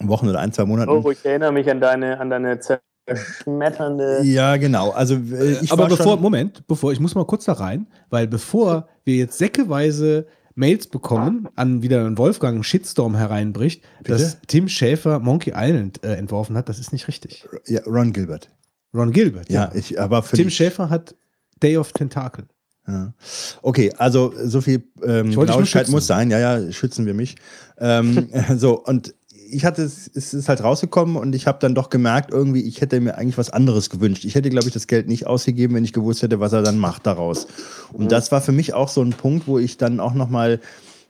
Wochen 0.00 0.28
oder 0.28 0.40
ein, 0.40 0.52
zwei 0.52 0.66
Monaten. 0.66 0.90
Oh, 0.90 1.10
ich 1.10 1.24
erinnere 1.24 1.52
mich 1.52 1.70
an 1.70 1.80
deine, 1.80 2.20
an 2.20 2.28
deine 2.28 2.58
zerschmetternde. 3.06 4.20
Ja, 4.24 4.58
genau. 4.58 4.90
Also 4.90 5.14
äh, 5.14 5.52
ich 5.62 5.72
Aber 5.72 5.84
war 5.84 5.88
bevor, 5.88 6.14
schon, 6.14 6.20
Moment, 6.20 6.66
bevor, 6.66 6.92
ich 6.92 7.00
muss 7.00 7.14
mal 7.14 7.24
kurz 7.24 7.44
da 7.46 7.54
rein, 7.54 7.86
weil 8.10 8.26
bevor 8.26 8.88
wir 9.04 9.14
jetzt 9.14 9.38
säckeweise 9.38 10.26
Mails 10.54 10.86
bekommen, 10.86 11.48
an 11.56 11.82
wieder 11.82 12.04
ein 12.06 12.16
Wolfgang 12.16 12.54
einen 12.54 12.64
Shitstorm 12.64 13.16
hereinbricht, 13.16 13.82
dass 14.02 14.38
Tim 14.46 14.68
Schäfer 14.68 15.18
Monkey 15.18 15.52
Island 15.54 16.04
äh, 16.04 16.14
entworfen 16.14 16.56
hat, 16.56 16.68
das 16.68 16.78
ist 16.78 16.92
nicht 16.92 17.08
richtig. 17.08 17.46
ja, 17.66 17.80
Ron 17.86 18.12
Gilbert. 18.12 18.50
Ron 18.94 19.12
Gilbert. 19.12 19.50
Ja, 19.50 19.72
ich, 19.74 20.00
aber 20.00 20.22
für 20.22 20.36
Tim 20.36 20.50
Schäfer 20.50 20.90
hat 20.90 21.16
Day 21.62 21.76
of 21.76 21.92
Tentacle. 21.92 22.46
Ja. 22.86 23.14
Okay, 23.62 23.92
also 23.96 24.32
so 24.44 24.60
viel 24.60 24.84
ähm, 25.02 25.30
Genauigkeit 25.30 25.88
muss 25.88 26.06
sein. 26.06 26.30
Ja, 26.30 26.38
ja, 26.38 26.70
schützen 26.70 27.06
wir 27.06 27.14
mich. 27.14 27.36
ähm, 27.78 28.28
so, 28.56 28.82
und 28.84 29.14
ich 29.54 29.64
hatte 29.64 29.82
es, 29.82 30.10
es 30.14 30.34
ist 30.34 30.48
halt 30.48 30.62
rausgekommen 30.62 31.16
und 31.16 31.34
ich 31.34 31.46
habe 31.46 31.58
dann 31.60 31.74
doch 31.74 31.88
gemerkt, 31.88 32.32
irgendwie, 32.32 32.62
ich 32.62 32.80
hätte 32.80 33.00
mir 33.00 33.16
eigentlich 33.16 33.38
was 33.38 33.50
anderes 33.50 33.88
gewünscht. 33.88 34.24
Ich 34.24 34.34
hätte, 34.34 34.50
glaube 34.50 34.66
ich, 34.66 34.74
das 34.74 34.86
Geld 34.86 35.06
nicht 35.08 35.26
ausgegeben, 35.26 35.74
wenn 35.74 35.84
ich 35.84 35.92
gewusst 35.92 36.22
hätte, 36.22 36.40
was 36.40 36.52
er 36.52 36.62
dann 36.62 36.78
macht 36.78 37.06
daraus. 37.06 37.46
Und 37.92 38.10
das 38.10 38.32
war 38.32 38.40
für 38.40 38.52
mich 38.52 38.74
auch 38.74 38.88
so 38.88 39.02
ein 39.02 39.10
Punkt, 39.10 39.46
wo 39.46 39.58
ich 39.58 39.76
dann 39.76 40.00
auch 40.00 40.14
nochmal 40.14 40.60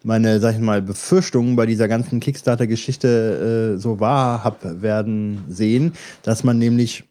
meine, 0.03 0.39
sag 0.39 0.55
ich 0.55 0.61
mal, 0.61 0.83
Befürchtungen 0.83 1.57
bei 1.57 1.65
dieser 1.65 1.89
ganzen 1.89 2.21
Kickstarter-Geschichte 2.21 3.75
äh, 3.77 3.81
so 3.81 4.01
wahr 4.01 4.45
hab 4.45 4.83
werden 4.83 5.45
sehen, 5.49 5.95
dass 6.23 6.45
man 6.45 6.59
nämlich 6.59 7.05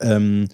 ähm, 0.00 0.48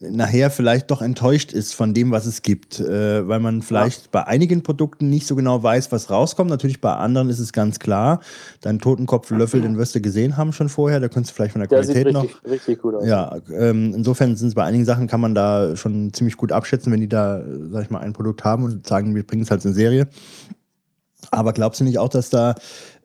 nachher 0.00 0.50
vielleicht 0.50 0.90
doch 0.92 1.02
enttäuscht 1.02 1.52
ist 1.52 1.74
von 1.74 1.92
dem, 1.92 2.12
was 2.12 2.24
es 2.24 2.42
gibt, 2.42 2.78
äh, 2.78 3.26
weil 3.26 3.40
man 3.40 3.62
vielleicht 3.62 4.12
bei 4.12 4.24
einigen 4.26 4.62
Produkten 4.62 5.10
nicht 5.10 5.26
so 5.26 5.34
genau 5.34 5.60
weiß, 5.62 5.90
was 5.90 6.08
rauskommt. 6.08 6.50
Natürlich 6.50 6.80
bei 6.80 6.94
anderen 6.94 7.28
ist 7.28 7.40
es 7.40 7.52
ganz 7.52 7.80
klar. 7.80 8.20
Dein 8.60 8.78
Totenkopflöffel, 8.78 9.60
den 9.60 9.76
wirst 9.76 9.96
du 9.96 10.00
gesehen 10.00 10.36
haben 10.36 10.52
schon 10.52 10.68
vorher. 10.68 11.00
Da 11.00 11.08
könntest 11.08 11.32
du 11.32 11.36
vielleicht 11.36 11.52
von 11.52 11.60
der 11.60 11.68
Der 11.68 11.82
sieht 11.82 11.94
Qualität 11.94 12.14
noch. 12.14 12.22
richtig, 12.22 12.50
richtig 12.50 12.82
gut 12.82 12.94
aus. 12.94 13.06
Ja, 13.06 13.38
ähm, 13.52 13.92
insofern 13.94 14.36
sind 14.36 14.48
es 14.48 14.54
bei 14.54 14.64
einigen 14.64 14.84
Sachen 14.84 15.08
kann 15.08 15.20
man 15.20 15.34
da 15.34 15.74
schon 15.74 16.12
ziemlich 16.12 16.36
gut 16.36 16.52
abschätzen, 16.52 16.92
wenn 16.92 17.00
die 17.00 17.08
da, 17.08 17.42
sag 17.70 17.84
ich 17.84 17.90
mal, 17.90 17.98
ein 17.98 18.12
Produkt 18.12 18.44
haben 18.44 18.62
und 18.64 18.86
sagen, 18.86 19.16
wir 19.16 19.26
bringen 19.26 19.42
es 19.42 19.50
halt 19.50 19.64
in 19.64 19.72
Serie. 19.74 20.06
Aber 21.32 21.52
glaubst 21.52 21.80
du 21.80 21.84
nicht 21.84 21.98
auch, 21.98 22.08
dass 22.08 22.30
da 22.30 22.54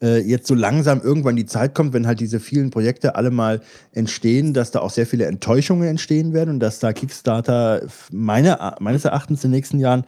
äh, 0.04 0.20
jetzt 0.20 0.48
so 0.48 0.54
langsam 0.54 1.02
irgendwann 1.02 1.36
die 1.36 1.46
Zeit 1.46 1.74
kommt, 1.74 1.94
wenn 1.94 2.06
halt 2.06 2.20
diese 2.20 2.40
vielen 2.40 2.70
Projekte 2.70 3.16
alle 3.16 3.32
mal 3.32 3.62
entstehen, 3.94 4.54
dass 4.54 4.72
da 4.72 4.82
auch 4.82 4.90
sehr 4.90 5.08
viele 5.08 5.26
Enttäuschungen 5.26 5.88
entstehen 5.88 6.34
werden 6.34 6.50
und 6.50 6.60
dass 6.60 6.80
da 6.80 6.92
Kickstarter 6.94 7.88
meine, 8.12 8.76
meines 8.80 9.06
Erachtens 9.06 9.44
in 9.44 9.52
den 9.52 9.58
nächsten 9.58 9.80
Jahren 9.80 10.06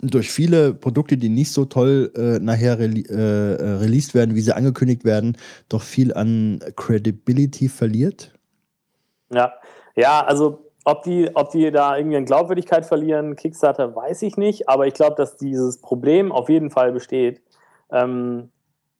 durch 0.00 0.30
viele 0.30 0.74
Produkte, 0.74 1.16
die 1.16 1.28
nicht 1.28 1.52
so 1.52 1.64
toll 1.64 2.12
äh, 2.16 2.38
nachher 2.38 2.78
rele 2.78 3.00
äh, 3.08 3.54
äh, 3.54 3.70
released 3.78 4.14
werden, 4.14 4.34
wie 4.34 4.40
sie 4.40 4.54
angekündigt 4.54 5.04
werden, 5.04 5.36
doch 5.68 5.82
viel 5.82 6.12
an 6.14 6.60
Credibility 6.76 7.68
verliert? 7.68 8.32
Ja, 9.32 9.54
ja 9.96 10.24
also 10.24 10.70
ob 10.84 11.02
die, 11.02 11.30
ob 11.34 11.50
die 11.50 11.70
da 11.70 11.96
irgendwie 11.96 12.18
an 12.18 12.26
Glaubwürdigkeit 12.26 12.84
verlieren, 12.84 13.36
Kickstarter, 13.36 13.96
weiß 13.96 14.22
ich 14.22 14.36
nicht, 14.36 14.68
aber 14.68 14.86
ich 14.86 14.94
glaube, 14.94 15.16
dass 15.16 15.36
dieses 15.36 15.80
Problem 15.80 16.30
auf 16.30 16.50
jeden 16.50 16.70
Fall 16.70 16.92
besteht. 16.92 17.40
Ähm, 17.90 18.50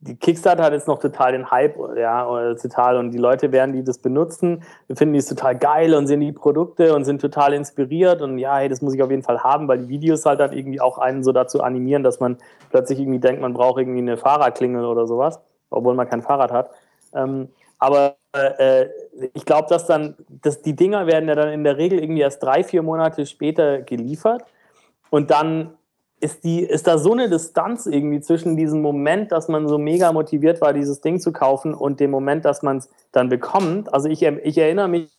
die 0.06 0.16
Kickstarter 0.16 0.62
hat 0.62 0.74
jetzt 0.74 0.86
noch 0.86 0.98
total 0.98 1.32
den 1.32 1.50
Hype, 1.50 1.76
ja, 1.96 2.28
oder 2.28 2.56
total, 2.56 2.98
und 2.98 3.10
die 3.10 3.18
Leute 3.18 3.52
werden, 3.52 3.72
die 3.72 3.82
das 3.82 3.98
benutzen, 3.98 4.62
finden 4.92 5.14
die 5.14 5.18
es 5.18 5.26
total 5.26 5.56
geil 5.56 5.94
und 5.94 6.06
sehen 6.06 6.20
die 6.20 6.32
Produkte 6.32 6.94
und 6.94 7.04
sind 7.04 7.22
total 7.22 7.54
inspiriert. 7.54 8.20
Und 8.20 8.38
ja, 8.38 8.58
hey, 8.58 8.68
das 8.68 8.82
muss 8.82 8.94
ich 8.94 9.02
auf 9.02 9.10
jeden 9.10 9.22
Fall 9.22 9.42
haben, 9.42 9.66
weil 9.66 9.78
die 9.78 9.88
Videos 9.88 10.26
halt 10.26 10.40
dann 10.40 10.52
irgendwie 10.52 10.80
auch 10.80 10.98
einen 10.98 11.24
so 11.24 11.32
dazu 11.32 11.62
animieren, 11.62 12.02
dass 12.02 12.20
man 12.20 12.36
plötzlich 12.70 13.00
irgendwie 13.00 13.18
denkt, 13.18 13.40
man 13.40 13.54
braucht 13.54 13.80
irgendwie 13.80 14.00
eine 14.00 14.18
Fahrradklingel 14.18 14.84
oder 14.84 15.06
sowas, 15.06 15.40
obwohl 15.70 15.94
man 15.94 16.08
kein 16.08 16.20
Fahrrad 16.20 16.52
hat. 16.52 16.70
Ähm, 17.14 17.48
aber 17.78 18.16
äh, 18.32 18.86
ich 19.32 19.46
glaube, 19.46 19.68
dass 19.70 19.86
dann, 19.86 20.16
dass 20.28 20.60
die 20.60 20.76
Dinger 20.76 21.06
werden 21.06 21.28
ja 21.28 21.34
dann 21.34 21.48
in 21.48 21.64
der 21.64 21.78
Regel 21.78 21.98
irgendwie 21.98 22.22
erst 22.22 22.42
drei, 22.42 22.62
vier 22.62 22.82
Monate 22.82 23.24
später 23.24 23.80
geliefert. 23.80 24.42
Und 25.08 25.30
dann 25.30 25.74
ist, 26.20 26.44
die, 26.44 26.62
ist 26.62 26.86
da 26.86 26.98
so 26.98 27.12
eine 27.12 27.28
Distanz 27.28 27.86
irgendwie 27.86 28.20
zwischen 28.20 28.56
diesem 28.56 28.80
Moment, 28.80 29.32
dass 29.32 29.48
man 29.48 29.68
so 29.68 29.78
mega 29.78 30.12
motiviert 30.12 30.60
war, 30.60 30.72
dieses 30.72 31.00
Ding 31.00 31.20
zu 31.20 31.32
kaufen 31.32 31.74
und 31.74 32.00
dem 32.00 32.10
Moment, 32.10 32.44
dass 32.44 32.62
man 32.62 32.78
es 32.78 32.88
dann 33.12 33.28
bekommt. 33.28 33.92
Also 33.92 34.08
ich, 34.08 34.22
ich 34.22 34.58
erinnere 34.58 34.88
mich, 34.88 35.10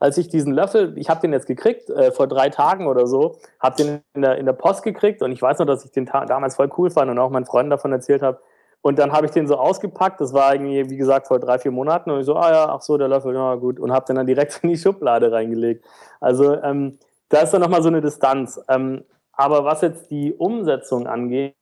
als 0.00 0.18
ich 0.18 0.28
diesen 0.28 0.52
Löffel, 0.52 0.94
ich 0.96 1.08
habe 1.08 1.20
den 1.20 1.32
jetzt 1.32 1.46
gekriegt, 1.46 1.88
äh, 1.90 2.10
vor 2.10 2.26
drei 2.26 2.48
Tagen 2.48 2.86
oder 2.86 3.06
so, 3.06 3.36
habe 3.60 3.76
den 3.76 4.00
in 4.14 4.22
der, 4.22 4.38
in 4.38 4.46
der 4.46 4.54
Post 4.54 4.82
gekriegt 4.82 5.22
und 5.22 5.30
ich 5.30 5.40
weiß 5.40 5.58
noch, 5.58 5.66
dass 5.66 5.84
ich 5.84 5.92
den 5.92 6.06
damals 6.06 6.56
voll 6.56 6.70
cool 6.78 6.90
fand 6.90 7.10
und 7.10 7.18
auch 7.18 7.30
meinen 7.30 7.46
Freunden 7.46 7.70
davon 7.70 7.92
erzählt 7.92 8.22
habe. 8.22 8.40
Und 8.82 8.98
dann 8.98 9.12
habe 9.12 9.26
ich 9.26 9.32
den 9.32 9.46
so 9.46 9.56
ausgepackt, 9.56 10.22
das 10.22 10.32
war 10.32 10.54
irgendwie, 10.54 10.88
wie 10.88 10.96
gesagt, 10.96 11.28
vor 11.28 11.38
drei, 11.38 11.58
vier 11.58 11.70
Monaten 11.70 12.10
und 12.10 12.20
ich 12.20 12.26
so, 12.26 12.34
ah 12.36 12.50
ja, 12.50 12.68
ach 12.70 12.80
so, 12.80 12.96
der 12.96 13.08
Löffel, 13.08 13.34
ja 13.34 13.54
gut, 13.56 13.78
und 13.78 13.92
habe 13.92 14.06
den 14.06 14.16
dann 14.16 14.26
direkt 14.26 14.58
in 14.62 14.70
die 14.70 14.78
Schublade 14.78 15.30
reingelegt. 15.30 15.84
Also 16.18 16.60
ähm, 16.62 16.98
da 17.28 17.40
ist 17.40 17.52
dann 17.52 17.60
nochmal 17.60 17.82
so 17.82 17.88
eine 17.88 18.00
Distanz. 18.00 18.60
Ähm, 18.68 19.04
aber 19.40 19.64
was 19.64 19.80
jetzt 19.80 20.10
die 20.10 20.34
Umsetzung 20.34 21.06
angeht, 21.06 21.54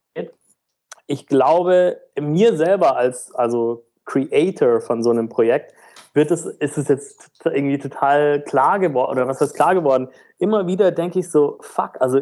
ich 1.07 1.29
glaube, 1.29 2.01
mir 2.21 2.57
selber 2.57 2.97
als 2.97 3.33
also 3.33 3.85
Creator 4.05 4.81
von 4.81 5.05
so 5.05 5.11
einem 5.11 5.29
Projekt 5.29 5.75
wird 6.13 6.33
es, 6.33 6.45
ist 6.45 6.77
es 6.77 6.89
jetzt 6.89 7.31
irgendwie 7.45 7.79
total 7.79 8.43
klar 8.43 8.81
geworden, 8.81 9.13
oder 9.13 9.29
was 9.29 9.41
heißt 9.41 9.55
klar 9.55 9.77
geworden? 9.77 10.09
Immer 10.39 10.67
wieder 10.67 10.91
denke 10.91 11.21
ich 11.21 11.31
so, 11.31 11.59
fuck, 11.61 12.01
also 12.01 12.21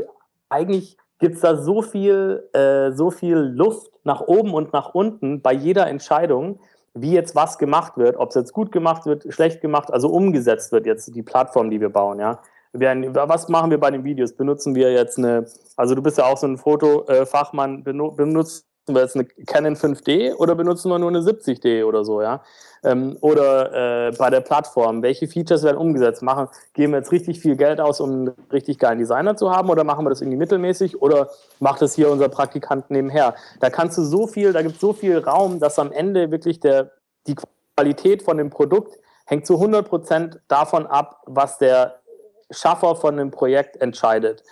eigentlich 0.50 0.98
gibt 1.20 1.36
es 1.36 1.40
da 1.40 1.56
so 1.56 1.80
viel, 1.80 2.46
äh, 2.52 2.92
so 2.92 3.10
viel 3.10 3.38
Luft 3.38 3.90
nach 4.04 4.20
oben 4.20 4.52
und 4.52 4.74
nach 4.74 4.94
unten 4.94 5.40
bei 5.40 5.54
jeder 5.54 5.86
Entscheidung, 5.86 6.60
wie 6.92 7.12
jetzt 7.12 7.34
was 7.34 7.56
gemacht 7.56 7.96
wird, 7.96 8.18
ob 8.18 8.28
es 8.28 8.34
jetzt 8.34 8.52
gut 8.52 8.72
gemacht 8.72 9.06
wird, 9.06 9.32
schlecht 9.32 9.62
gemacht, 9.62 9.90
also 9.90 10.08
umgesetzt 10.08 10.70
wird 10.70 10.84
jetzt 10.84 11.14
die 11.14 11.22
Plattform, 11.22 11.70
die 11.70 11.80
wir 11.80 11.88
bauen, 11.88 12.20
ja. 12.20 12.42
Was 12.72 13.48
machen 13.48 13.70
wir 13.70 13.78
bei 13.78 13.90
den 13.90 14.04
Videos? 14.04 14.32
Benutzen 14.32 14.74
wir 14.74 14.92
jetzt 14.92 15.18
eine, 15.18 15.46
also 15.76 15.94
du 15.94 16.02
bist 16.02 16.18
ja 16.18 16.24
auch 16.24 16.36
so 16.36 16.46
ein 16.46 16.58
Fotofachmann, 16.58 17.84
benutzen 17.84 18.64
wir 18.86 19.02
jetzt 19.02 19.16
eine 19.16 19.24
Canon 19.24 19.74
5D 19.74 20.34
oder 20.34 20.54
benutzen 20.54 20.90
wir 20.90 20.98
nur 20.98 21.08
eine 21.08 21.20
70D 21.20 21.84
oder 21.84 22.04
so, 22.04 22.22
ja? 22.22 22.42
Ähm, 22.84 23.16
oder 23.20 24.08
äh, 24.08 24.12
bei 24.16 24.30
der 24.30 24.40
Plattform, 24.40 25.02
welche 25.02 25.26
Features 25.26 25.64
werden 25.64 25.76
umgesetzt? 25.76 26.22
Machen, 26.22 26.48
geben 26.74 26.92
wir 26.92 26.98
jetzt 26.98 27.10
richtig 27.10 27.40
viel 27.40 27.56
Geld 27.56 27.80
aus, 27.80 28.00
um 28.00 28.10
einen 28.10 28.28
richtig 28.52 28.78
geilen 28.78 28.98
Designer 28.98 29.36
zu 29.36 29.50
haben 29.50 29.70
oder 29.70 29.82
machen 29.82 30.04
wir 30.04 30.10
das 30.10 30.20
irgendwie 30.20 30.38
mittelmäßig 30.38 31.02
oder 31.02 31.30
macht 31.58 31.82
das 31.82 31.94
hier 31.94 32.10
unser 32.10 32.28
Praktikant 32.28 32.90
nebenher? 32.90 33.34
Da 33.58 33.70
kannst 33.70 33.98
du 33.98 34.02
so 34.02 34.26
viel, 34.26 34.52
da 34.52 34.62
gibt 34.62 34.76
es 34.76 34.80
so 34.80 34.92
viel 34.92 35.18
Raum, 35.18 35.58
dass 35.58 35.78
am 35.78 35.90
Ende 35.90 36.30
wirklich 36.30 36.60
der, 36.60 36.92
die 37.26 37.34
Qualität 37.76 38.22
von 38.22 38.36
dem 38.36 38.50
Produkt 38.50 38.98
hängt 39.26 39.46
zu 39.46 39.54
100 39.54 39.88
Prozent 39.88 40.40
davon 40.46 40.86
ab, 40.86 41.22
was 41.26 41.58
der 41.58 42.00
Schaffer 42.50 42.96
von 42.96 43.18
einem 43.18 43.30
Projekt 43.30 43.76
entscheidet. 43.76 44.42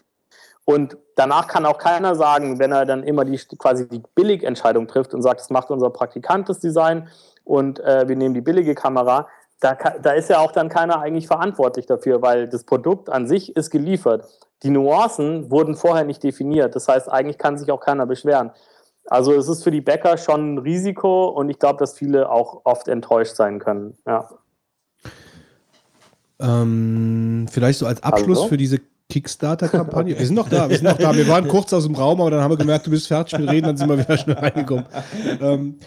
Und 0.64 0.96
danach 1.16 1.46
kann 1.46 1.66
auch 1.66 1.78
keiner 1.78 2.14
sagen, 2.14 2.58
wenn 2.58 2.72
er 2.72 2.86
dann 2.86 3.02
immer 3.02 3.24
die 3.24 3.38
quasi 3.58 3.88
die 3.88 4.02
Billigentscheidung 4.14 4.88
trifft 4.88 5.12
und 5.14 5.22
sagt, 5.22 5.40
das 5.40 5.50
macht 5.50 5.70
unser 5.70 5.90
Praktikant 5.90 6.48
das 6.48 6.60
Design 6.60 7.08
und 7.44 7.80
äh, 7.80 8.08
wir 8.08 8.16
nehmen 8.16 8.34
die 8.34 8.40
billige 8.40 8.74
Kamera, 8.74 9.28
da, 9.60 9.74
da 9.74 10.12
ist 10.12 10.30
ja 10.30 10.40
auch 10.40 10.52
dann 10.52 10.68
keiner 10.68 11.00
eigentlich 11.00 11.26
verantwortlich 11.26 11.86
dafür, 11.86 12.22
weil 12.22 12.48
das 12.48 12.64
Produkt 12.64 13.08
an 13.08 13.26
sich 13.26 13.56
ist 13.56 13.70
geliefert. 13.70 14.26
Die 14.62 14.70
Nuancen 14.70 15.50
wurden 15.50 15.74
vorher 15.74 16.04
nicht 16.04 16.22
definiert. 16.22 16.74
Das 16.74 16.88
heißt, 16.88 17.10
eigentlich 17.10 17.38
kann 17.38 17.58
sich 17.58 17.70
auch 17.70 17.80
keiner 17.80 18.06
beschweren. 18.06 18.50
Also 19.06 19.32
es 19.34 19.48
ist 19.48 19.62
für 19.62 19.70
die 19.70 19.82
Bäcker 19.82 20.16
schon 20.16 20.54
ein 20.54 20.58
Risiko 20.58 21.28
und 21.28 21.50
ich 21.50 21.58
glaube, 21.58 21.78
dass 21.78 21.96
viele 21.96 22.30
auch 22.30 22.62
oft 22.64 22.88
enttäuscht 22.88 23.36
sein 23.36 23.58
können. 23.58 23.98
Ja. 24.06 24.28
Ähm, 26.44 27.46
vielleicht 27.50 27.78
so 27.78 27.86
als 27.86 28.02
Abschluss 28.02 28.38
also? 28.38 28.48
für 28.48 28.56
diese 28.56 28.80
Kickstarter-Kampagne. 29.08 30.18
Wir 30.18 30.26
sind 30.26 30.34
noch 30.34 30.48
da, 30.48 30.68
wir 30.68 30.76
sind 30.76 30.86
noch 30.86 30.98
da. 30.98 31.14
Wir 31.14 31.28
waren 31.28 31.46
kurz 31.46 31.72
aus 31.72 31.84
dem 31.84 31.94
Raum, 31.94 32.20
aber 32.20 32.30
dann 32.30 32.40
haben 32.40 32.50
wir 32.50 32.56
gemerkt, 32.56 32.86
du 32.86 32.90
bist 32.90 33.06
fertig 33.06 33.38
mit 33.38 33.50
Reden, 33.50 33.66
dann 33.66 33.76
sind 33.76 33.88
wir 33.88 33.98
wieder 33.98 34.16
schnell 34.16 34.36
reingekommen. 34.36 34.86
Ähm, 35.40 35.78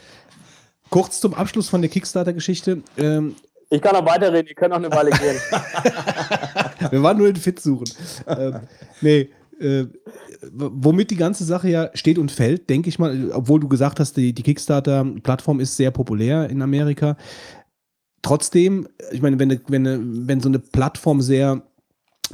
kurz 0.89 1.19
zum 1.19 1.33
Abschluss 1.33 1.67
von 1.67 1.81
der 1.81 1.89
Kickstarter-Geschichte. 1.89 2.83
Ähm, 2.97 3.35
ich 3.69 3.81
kann 3.81 3.93
noch 3.93 4.05
weiterreden, 4.05 4.47
ihr 4.47 4.55
könnt 4.55 4.69
noch 4.69 4.77
eine 4.77 4.91
Weile 4.91 5.11
gehen. 5.11 5.35
wir 6.91 7.03
waren 7.03 7.17
nur 7.17 7.27
in 7.27 7.35
Fit 7.35 7.59
suchen. 7.59 7.89
Ähm, 8.27 8.59
nee, 9.01 9.29
äh, 9.59 9.85
womit 10.51 11.09
die 11.11 11.15
ganze 11.15 11.43
Sache 11.43 11.69
ja 11.69 11.89
steht 11.93 12.17
und 12.17 12.31
fällt, 12.31 12.69
denke 12.69 12.89
ich 12.89 12.99
mal, 12.99 13.31
obwohl 13.33 13.59
du 13.59 13.67
gesagt 13.67 13.99
hast, 13.99 14.15
die, 14.15 14.31
die 14.33 14.43
Kickstarter-Plattform 14.43 15.59
ist 15.59 15.75
sehr 15.75 15.91
populär 15.91 16.49
in 16.49 16.61
Amerika 16.61 17.17
trotzdem, 18.21 18.87
ich 19.11 19.21
meine, 19.21 19.39
wenn, 19.39 19.59
wenn, 19.67 20.27
wenn 20.27 20.41
so 20.41 20.49
eine 20.49 20.59
Plattform 20.59 21.21
sehr 21.21 21.63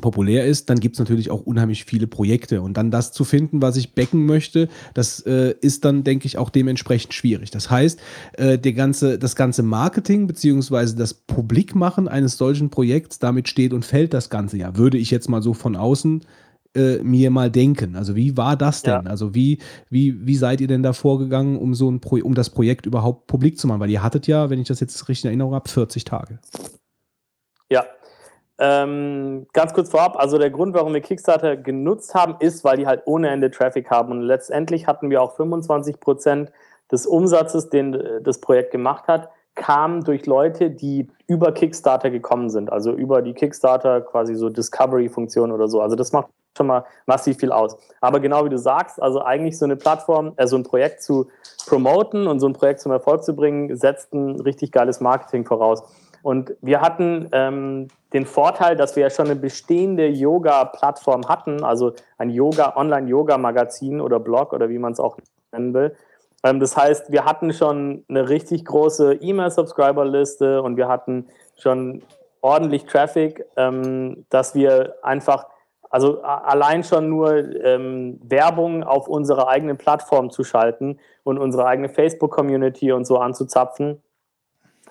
populär 0.02 0.46
ist, 0.46 0.70
dann 0.70 0.80
gibt 0.80 0.96
es 0.96 1.00
natürlich 1.00 1.30
auch 1.30 1.42
unheimlich 1.42 1.86
viele 1.86 2.08
Projekte. 2.08 2.62
Und 2.62 2.78
dann 2.78 2.92
das 2.92 3.12
zu 3.12 3.24
finden, 3.24 3.62
was 3.62 3.78
ich 3.78 3.94
backen 3.94 4.26
möchte, 4.26 4.70
das 4.94 5.20
äh, 5.22 5.54
ist 5.62 5.86
dann, 5.86 6.04
denke 6.04 6.26
ich, 6.26 6.38
auch 6.38 6.50
dementsprechend 6.50 7.14
schwierig. 7.14 7.52
Das 7.52 7.70
heißt, 7.70 8.00
äh, 8.34 8.58
der 8.58 8.74
ganze, 8.74 9.20
das 9.20 9.36
ganze 9.36 9.64
Marketing 9.64 10.28
beziehungsweise 10.28 10.96
das 10.96 11.14
Publikmachen 11.14 12.08
eines 12.08 12.38
solchen 12.38 12.70
Projekts, 12.70 13.20
damit 13.20 13.48
steht 13.48 13.74
und 13.74 13.86
fällt 13.86 14.14
das 14.14 14.30
Ganze 14.30 14.58
ja, 14.58 14.78
würde 14.78 14.98
ich 14.98 15.12
jetzt 15.12 15.30
mal 15.30 15.42
so 15.42 15.54
von 15.54 15.76
außen 15.76 16.22
äh, 16.76 16.98
mir 17.04 17.30
mal 17.32 17.52
denken. 17.52 17.96
Also 17.96 18.16
wie 18.16 18.36
war 18.38 18.56
das 18.56 18.82
denn? 18.82 19.04
Ja. 19.06 19.10
Also 19.10 19.36
wie, 19.36 19.60
wie, 19.90 20.26
wie 20.26 20.36
seid 20.36 20.62
ihr 20.62 20.68
denn 20.68 20.84
da 20.84 20.94
vorgegangen, 20.94 21.58
um 21.58 21.74
so 21.74 21.90
ein 21.90 22.00
Pro 22.00 22.18
um 22.24 22.34
das 22.34 22.50
Projekt 22.50 22.86
überhaupt 22.86 23.28
publik 23.28 23.60
zu 23.60 23.68
machen? 23.68 23.80
Weil 23.80 23.90
ihr 23.90 24.04
hattet 24.04 24.28
ja, 24.28 24.50
wenn 24.50 24.60
ich 24.60 24.68
das 24.68 24.80
jetzt 24.80 25.08
richtig 25.08 25.26
in 25.26 25.30
Erinnerung 25.30 25.54
habe, 25.54 25.70
40 25.70 26.04
Tage. 26.04 26.40
Ja. 27.70 27.86
Ähm, 28.60 29.48
ganz 29.54 29.74
kurz 29.74 29.90
vorab, 29.90 30.16
also 30.18 30.38
der 30.38 30.52
Grund, 30.52 30.76
warum 30.76 30.94
wir 30.94 31.02
Kickstarter 31.02 31.58
genutzt 31.58 32.14
haben, 32.14 32.36
ist, 32.40 32.64
weil 32.64 32.78
die 32.78 32.86
halt 32.86 33.02
ohne 33.06 33.30
Ende 33.30 33.50
Traffic 33.50 33.90
haben. 33.90 34.12
Und 34.12 34.22
letztendlich 34.22 34.88
hatten 34.88 35.10
wir 35.10 35.22
auch 35.22 35.36
25 35.36 36.00
Prozent 36.00 36.52
des 36.92 37.08
Umsatzes, 37.08 37.70
den 37.70 37.94
äh, 37.94 38.22
das 38.22 38.40
Projekt 38.40 38.72
gemacht 38.72 39.08
hat, 39.08 39.30
kam 39.56 40.04
durch 40.04 40.26
Leute, 40.26 40.72
die 40.72 41.08
über 41.28 41.52
Kickstarter 41.52 42.10
gekommen 42.10 42.50
sind, 42.50 42.72
also 42.72 42.92
über 42.92 43.22
die 43.22 43.34
Kickstarter 43.34 44.02
quasi 44.02 44.36
so 44.36 44.50
Discovery-Funktion 44.50 45.52
oder 45.52 45.68
so. 45.68 45.80
Also 45.80 45.96
das 45.96 46.12
macht 46.12 46.28
schon 46.56 46.68
mal 46.68 46.86
massiv 47.06 47.38
viel 47.38 47.52
aus. 47.52 47.78
Aber 48.02 48.20
genau 48.20 48.46
wie 48.46 48.50
du 48.50 48.58
sagst, 48.58 49.02
also 49.02 49.22
eigentlich 49.22 49.58
so 49.58 49.66
eine 49.66 49.76
Plattform, 49.76 50.34
äh, 50.38 50.48
so 50.48 50.56
ein 50.56 50.64
Projekt 50.64 51.02
zu 51.02 51.28
promoten 51.66 52.28
und 52.28 52.40
so 52.40 52.48
ein 52.48 52.54
Projekt 52.54 52.82
zum 52.82 52.92
Erfolg 52.92 53.24
zu 53.24 53.36
bringen, 53.36 53.76
setzt 53.76 54.14
ein 54.14 54.40
richtig 54.42 54.72
geiles 54.72 55.00
Marketing 55.00 55.46
voraus. 55.46 55.84
Und 56.22 56.56
wir 56.62 56.80
hatten 56.80 57.28
ähm, 57.34 57.90
den 58.14 58.26
Vorteil, 58.26 58.78
dass 58.78 58.96
wir 58.96 59.04
ja 59.04 59.10
schon 59.10 59.26
eine 59.26 59.36
bestehende 59.36 60.08
Yoga-Plattform 60.08 61.28
hatten, 61.28 61.64
also 61.64 61.94
ein 62.18 62.30
Yoga, 62.30 62.78
Online-Yoga-Magazin 62.78 64.00
oder 64.00 64.20
Blog 64.20 64.54
oder 64.54 64.70
wie 64.70 64.80
man 64.80 64.94
es 64.94 65.00
auch 65.00 65.18
nennen 65.52 65.74
will. 65.74 65.96
Ähm, 66.44 66.60
das 66.62 66.78
heißt, 66.78 67.12
wir 67.12 67.26
hatten 67.26 67.52
schon 67.52 68.06
eine 68.08 68.30
richtig 68.30 68.64
große 68.66 69.16
E-Mail-Subscriber-Liste 69.16 70.62
und 70.62 70.78
wir 70.78 70.88
hatten 70.88 71.28
schon 71.58 72.04
ordentlich 72.42 72.86
Traffic, 72.86 73.46
ähm, 73.58 74.26
dass 74.30 74.56
wir 74.56 74.96
einfach 75.02 75.48
also 75.94 76.24
allein 76.24 76.84
schon 76.84 77.08
nur 77.08 77.36
ähm, 77.64 78.20
Werbung 78.24 78.82
auf 78.82 79.08
unserer 79.08 79.48
eigenen 79.48 79.78
Plattform 79.78 80.32
zu 80.32 80.44
schalten 80.44 80.98
und 81.24 81.38
unsere 81.38 81.68
eigene 81.68 81.88
Facebook-Community 81.88 82.92
und 82.92 83.06
so 83.06 83.20
anzuzapfen, 83.20 84.02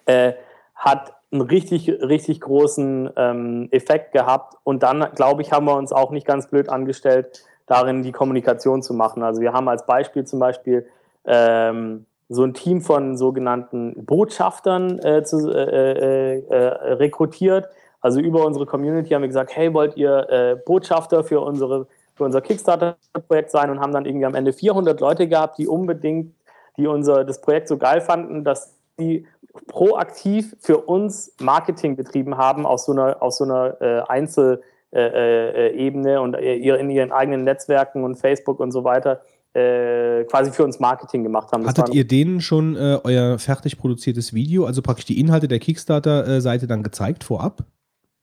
äh, 0.07 0.35
hat 0.77 1.17
einen 1.33 1.41
richtig, 1.41 1.89
richtig 1.89 2.41
großen 2.43 3.11
ähm, 3.17 3.69
Effekt 3.73 4.13
gehabt. 4.13 4.55
Und 4.63 4.85
dann, 4.85 5.05
glaube 5.17 5.43
ich, 5.43 5.51
haben 5.51 5.67
wir 5.67 5.75
uns 5.75 5.93
auch 5.93 6.13
nicht 6.13 6.25
ganz 6.25 6.47
blöd 6.47 6.69
angestellt, 6.69 7.47
darin 7.67 8.05
die 8.05 8.13
Kommunikation 8.13 8.81
zu 8.81 8.95
machen. 8.95 9.25
Also 9.25 9.41
wir 9.41 9.53
haben 9.53 9.69
als 9.69 9.85
Beispiel 9.87 10.23
zum 10.23 10.39
Beispiel 10.39 10.87
ähm, 11.25 12.07
so 12.29 12.45
ein 12.45 12.55
Team 12.55 12.81
von 12.81 13.17
sogenannten 13.17 14.07
Botschaftern 14.07 15.01
äh, 15.01 15.25
zu, 15.25 15.51
äh, 15.51 15.95
äh, 15.95 16.47
äh 16.49 16.93
rekrutiert, 16.93 17.71
also 18.03 18.21
über 18.21 18.45
unsere 18.45 18.67
Community 18.67 19.11
haben 19.11 19.23
wir 19.23 19.29
gesagt, 19.29 19.57
hey, 19.57 19.73
wollt 19.73 19.97
ihr 19.97 20.29
äh, 20.29 20.57
Botschafter 20.57 21.25
für, 21.25 21.41
unsere, 21.41 21.87
für 22.15 22.25
unser 22.25 22.41
Kickstarter-Projekt 22.41 23.51
sein 23.51 23.71
und 23.71 23.81
haben 23.81 23.93
dann 23.93 24.05
irgendwie 24.05 24.27
am 24.27 24.35
Ende 24.35 24.53
400 24.53 25.01
Leute 25.01 25.29
gehabt, 25.29 25.57
die 25.59 25.69
unbedingt, 25.69 26.35
die 26.77 26.87
unser, 26.89 27.25
das 27.25 27.41
Projekt 27.41 27.69
so 27.69 27.79
geil 27.79 28.01
fanden, 28.01 28.45
dass 28.45 28.75
die 28.99 29.27
proaktiv 29.69 30.57
für 30.61 30.79
uns 30.79 31.35
Marketing 31.41 31.97
betrieben 31.97 32.37
haben 32.37 32.67
aus 32.67 32.87
so 32.87 32.93
einer, 32.93 33.23
aus 33.23 33.39
so 33.39 33.45
einer 33.45 33.81
äh, 33.81 34.01
Einzelebene 34.09 34.63
äh, 34.93 36.15
äh 36.15 36.19
und 36.19 36.35
in 36.35 36.91
ihren 36.91 37.13
eigenen 37.13 37.45
Netzwerken 37.45 38.03
und 38.03 38.17
Facebook 38.17 38.59
und 38.61 38.73
so 38.73 38.83
weiter 38.83 39.23
äh, 39.55 40.25
quasi 40.25 40.51
für 40.51 40.65
uns 40.65 40.81
Marketing 40.81 41.23
gemacht 41.23 41.53
haben. 41.53 41.67
Hattet 41.67 41.95
ihr 41.95 42.07
denen 42.07 42.41
schon 42.41 42.75
äh, 42.75 42.99
euer 43.05 43.39
fertig 43.39 43.79
produziertes 43.79 44.33
Video, 44.33 44.65
also 44.65 44.81
praktisch 44.83 45.05
die 45.05 45.21
Inhalte 45.21 45.47
der 45.47 45.59
Kickstarter-Seite 45.59 46.67
dann 46.67 46.83
gezeigt 46.83 47.23
vorab? 47.23 47.65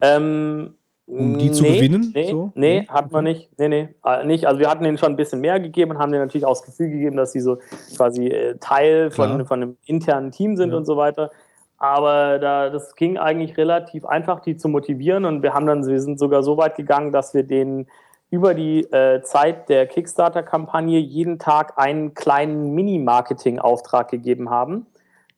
Ähm, 0.02 0.76
um 1.10 1.40
die 1.40 1.52
zu 1.52 1.64
gewinnen? 1.64 2.12
Nee, 2.14 2.30
so? 2.30 2.52
nee, 2.54 2.86
hatten 2.88 3.12
wir 3.12 3.24
nicht. 3.24 3.50
Nee, 3.58 3.68
nee, 3.68 3.90
äh, 4.06 4.24
nicht. 4.26 4.46
Also 4.46 4.60
wir 4.60 4.70
hatten 4.70 4.86
ihnen 4.86 5.00
schon 5.00 5.14
ein 5.14 5.16
bisschen 5.16 5.42
mehr 5.42 5.60
gegeben 5.60 5.92
und 5.92 5.98
haben 5.98 6.12
denen 6.12 6.26
natürlich 6.26 6.46
auch 6.46 6.54
das 6.54 6.64
Gefühl 6.64 6.90
gegeben, 6.90 7.18
dass 7.18 7.32
sie 7.32 7.40
so 7.40 7.58
quasi 7.98 8.28
äh, 8.28 8.58
Teil 8.60 9.10
von, 9.10 9.46
von 9.48 9.62
einem 9.62 9.78
internen 9.86 10.32
Team 10.32 10.56
sind 10.56 10.72
ja. 10.72 10.78
und 10.78 10.86
so 10.86 10.98
weiter. 10.98 11.32
Aber 11.80 12.38
da, 12.40 12.70
das 12.70 12.94
ging 12.96 13.18
eigentlich 13.18 13.58
relativ 13.58 14.06
einfach, 14.06 14.42
die 14.42 14.56
zu 14.58 14.70
motivieren. 14.70 15.26
Und 15.26 15.42
wir 15.42 15.54
haben 15.54 15.66
dann, 15.66 15.86
wir 15.88 16.00
sind 16.00 16.20
sogar 16.20 16.44
so 16.44 16.58
weit 16.58 16.76
gegangen, 16.76 17.12
dass 17.12 17.34
wir 17.34 17.44
denen 17.44 17.88
über 18.30 18.54
die 18.54 18.82
äh, 18.92 19.24
Zeit 19.24 19.70
der 19.70 19.88
Kickstarter-Kampagne 19.88 21.00
jeden 21.00 21.40
Tag 21.40 21.74
einen 21.78 22.14
kleinen 22.14 22.76
Mini-Marketing-Auftrag 22.76 24.10
gegeben 24.10 24.52
haben. 24.52 24.86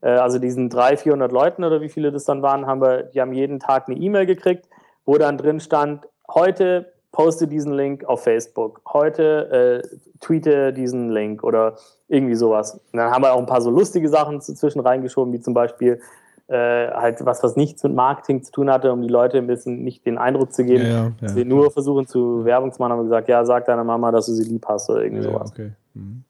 Äh, 0.02 0.10
also 0.10 0.40
diesen 0.40 0.70
300, 0.70 1.00
400 1.02 1.32
Leuten 1.32 1.64
oder 1.64 1.82
wie 1.82 1.90
viele 1.90 2.12
das 2.12 2.26
dann 2.26 2.42
waren, 2.42 2.66
haben 2.68 2.82
wir, 2.82 3.04
die 3.04 3.22
haben 3.22 3.34
jeden 3.34 3.60
Tag 3.60 3.88
eine 3.88 3.98
E-Mail 3.98 4.26
gekriegt, 4.26 4.68
wo 5.06 5.18
dann 5.18 5.38
drin 5.38 5.60
stand, 5.60 6.08
heute 6.34 6.92
poste 7.12 7.48
diesen 7.48 7.74
Link 7.74 8.06
auf 8.06 8.24
Facebook, 8.24 8.82
heute 8.94 9.84
äh, 9.84 9.98
tweete 10.22 10.72
diesen 10.72 11.10
Link 11.10 11.44
oder 11.44 11.76
irgendwie 12.08 12.36
sowas. 12.36 12.76
Und 12.76 12.98
dann 12.98 13.12
haben 13.12 13.24
wir 13.24 13.34
auch 13.34 13.40
ein 13.40 13.46
paar 13.46 13.62
so 13.62 13.70
lustige 13.70 14.08
Sachen 14.08 14.40
zwischen 14.42 14.80
reingeschoben, 14.80 15.34
wie 15.34 15.42
zum 15.42 15.54
Beispiel 15.54 16.00
äh, 16.48 16.90
halt 16.92 17.26
was, 17.26 17.44
was 17.44 17.56
nichts 17.56 17.84
mit 17.84 17.94
Marketing 17.94 18.44
zu 18.44 18.52
tun 18.52 18.70
hatte, 18.70 18.92
um 18.92 19.02
die 19.02 19.08
Leute 19.10 19.38
ein 19.38 19.48
bisschen 19.48 19.84
nicht 19.84 20.06
den 20.06 20.18
Eindruck 20.18 20.54
zu 20.54 20.64
geben, 20.64 20.84
Ja, 20.84 20.90
ja, 20.90 21.04
ja. 21.04 21.12
dass 21.22 21.34
sie 21.34 21.46
nur 21.46 21.72
versuchen 21.72 22.08
zu 22.08 22.46
Werbung 22.46 22.72
zu 22.72 22.82
machen, 22.82 22.92
haben 22.94 23.00
wir 23.00 23.04
gesagt, 23.06 23.28
ja, 23.30 23.44
sag 23.46 23.66
deiner 23.66 23.84
Mama, 23.84 24.12
dass 24.12 24.26
du 24.28 24.34
sie 24.34 24.44
lieb 24.44 24.66
hast 24.68 24.90
oder 24.90 25.04
irgendwie 25.04 25.24
Ja, 25.26 25.32
sowas. 25.32 25.52
okay. 25.52 25.72
Mhm. 25.94 26.24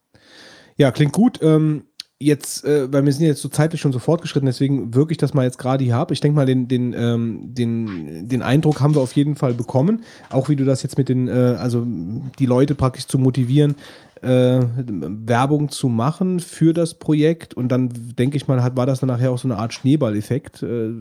Ja, 0.77 0.91
klingt 0.91 1.13
gut. 1.13 1.39
Ähm, 1.43 1.85
jetzt, 2.21 2.63
äh, 2.65 2.91
weil 2.91 3.03
wir 3.05 3.11
sind 3.11 3.25
jetzt 3.25 3.41
so 3.41 3.49
zeitlich 3.49 3.81
schon 3.81 3.91
so 3.91 3.99
fortgeschritten, 3.99 4.45
deswegen 4.45 4.93
wirke 4.93 5.11
ich 5.11 5.17
das 5.17 5.33
mal 5.33 5.43
jetzt 5.43 5.57
gerade 5.57 5.83
hier 5.83 5.97
ab. 5.97 6.11
Ich 6.11 6.21
denke 6.21 6.35
mal, 6.35 6.45
den, 6.45 6.67
den, 6.67 6.93
ähm, 6.93 7.53
den, 7.53 8.27
den 8.27 8.41
Eindruck 8.41 8.79
haben 8.81 8.95
wir 8.95 9.01
auf 9.01 9.13
jeden 9.13 9.35
Fall 9.35 9.53
bekommen. 9.53 10.03
Auch 10.29 10.49
wie 10.49 10.55
du 10.55 10.63
das 10.63 10.83
jetzt 10.83 10.97
mit 10.97 11.09
den, 11.09 11.27
äh, 11.27 11.31
also 11.31 11.85
die 12.39 12.45
Leute 12.45 12.75
praktisch 12.75 13.07
zu 13.07 13.17
motivieren, 13.17 13.75
äh, 14.21 14.59
Werbung 14.77 15.69
zu 15.69 15.89
machen 15.89 16.39
für 16.39 16.73
das 16.73 16.93
Projekt. 16.93 17.53
Und 17.53 17.69
dann 17.69 17.89
denke 18.17 18.37
ich 18.37 18.47
mal, 18.47 18.61
hat, 18.61 18.75
war 18.75 18.85
das 18.85 18.99
dann 18.99 19.07
nachher 19.07 19.31
auch 19.31 19.39
so 19.39 19.47
eine 19.47 19.57
Art 19.57 19.73
Schneeballeffekt, 19.73 20.61
äh, 20.61 20.91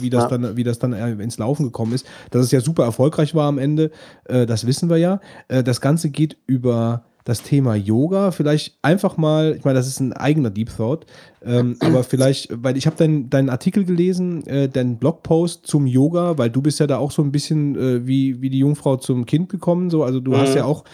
wie, 0.00 0.10
das 0.10 0.24
ja. 0.24 0.28
dann, 0.28 0.56
wie 0.56 0.64
das 0.64 0.78
dann 0.78 0.92
äh, 0.92 1.10
ins 1.12 1.38
Laufen 1.38 1.64
gekommen 1.64 1.92
ist. 1.92 2.06
Dass 2.30 2.44
es 2.44 2.50
ja 2.50 2.60
super 2.60 2.84
erfolgreich 2.84 3.34
war 3.34 3.46
am 3.46 3.58
Ende, 3.58 3.90
äh, 4.24 4.46
das 4.46 4.66
wissen 4.66 4.90
wir 4.90 4.96
ja. 4.96 5.20
Äh, 5.46 5.62
das 5.62 5.80
Ganze 5.80 6.10
geht 6.10 6.36
über 6.46 7.04
das 7.28 7.42
Thema 7.42 7.74
Yoga. 7.74 8.30
Vielleicht 8.30 8.78
einfach 8.80 9.18
mal, 9.18 9.54
ich 9.58 9.64
meine, 9.64 9.78
das 9.78 9.86
ist 9.86 10.00
ein 10.00 10.14
eigener 10.14 10.48
Deep 10.48 10.74
Thought, 10.74 11.04
ähm, 11.44 11.76
aber 11.80 12.02
vielleicht, 12.02 12.48
weil 12.64 12.78
ich 12.78 12.86
habe 12.86 12.96
deinen 12.96 13.28
deinen 13.28 13.50
Artikel 13.50 13.84
gelesen, 13.84 14.46
äh, 14.46 14.66
deinen 14.66 14.96
Blogpost 14.96 15.66
zum 15.66 15.86
Yoga, 15.86 16.38
weil 16.38 16.48
du 16.48 16.62
bist 16.62 16.80
ja 16.80 16.86
da 16.86 16.96
auch 16.96 17.10
so 17.10 17.20
ein 17.20 17.30
bisschen 17.30 17.76
äh, 17.76 18.06
wie, 18.06 18.40
wie 18.40 18.48
die 18.48 18.60
Jungfrau 18.60 18.96
zum 18.96 19.26
Kind 19.26 19.50
gekommen. 19.50 19.90
So. 19.90 20.04
Also 20.04 20.20
du 20.20 20.38
hast 20.38 20.52
Mhm. 20.52 20.56
ja 20.56 20.64
auch 20.64 20.84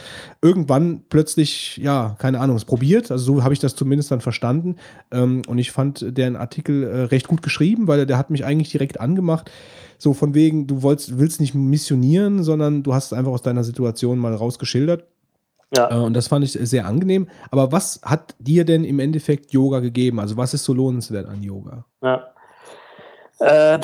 irgendwann 0.43 1.03
plötzlich, 1.09 1.77
ja, 1.77 2.17
keine 2.19 2.41
Ahnung, 2.41 2.57
es 2.57 2.65
probiert. 2.65 3.13
Also 3.13 3.25
so 3.37 3.45
habe 3.45 3.55
ich 3.55 3.61
das 3.61 3.77
zumindest 3.77 4.11
dann 4.11 4.21
verstanden. 4.21 4.75
Ähm, 5.13 5.43
und 5.47 5.59
ich 5.59 5.71
fand 5.71 6.05
den 6.19 6.35
Artikel 6.35 6.83
äh, 6.83 7.01
recht 7.05 7.29
gut 7.29 7.43
geschrieben, 7.43 7.87
weil 7.87 8.07
der 8.07 8.19
hat 8.19 8.31
mich 8.31 8.45
eigentlich 8.45 8.73
direkt 8.73 8.99
angemacht. 8.99 9.53
So 9.99 10.15
von 10.15 10.35
wegen, 10.35 10.67
du 10.67 10.83
wolltest, 10.83 11.17
willst 11.17 11.41
nicht 11.41 11.55
missionieren, 11.55 12.43
sondern 12.43 12.83
du 12.83 12.93
hast 12.93 13.07
es 13.07 13.13
einfach 13.13 13.31
aus 13.31 13.43
deiner 13.43 13.63
Situation 13.63 14.19
mal 14.19 14.35
rausgeschildert. 14.35 15.05
Ja. 15.77 15.91
Äh, 15.91 16.05
Und 16.05 16.15
das 16.15 16.29
fand 16.29 16.45
ich 16.45 16.53
sehr 16.53 16.87
angenehm. 16.87 17.29
Aber 17.51 17.73
was 17.73 18.01
hat 18.05 18.35
dir 18.39 18.65
denn 18.65 18.85
im 18.85 18.99
Endeffekt 18.99 19.53
Yoga 19.53 19.81
gegeben? 19.81 20.21
Also 20.21 20.37
was 20.37 20.55
ist 20.55 20.65
so 20.65 20.73
lohnenswert 20.73 21.27
an 21.27 21.43
Yoga? 21.43 21.85
Ja. 22.03 22.29
Äh, 23.41 23.79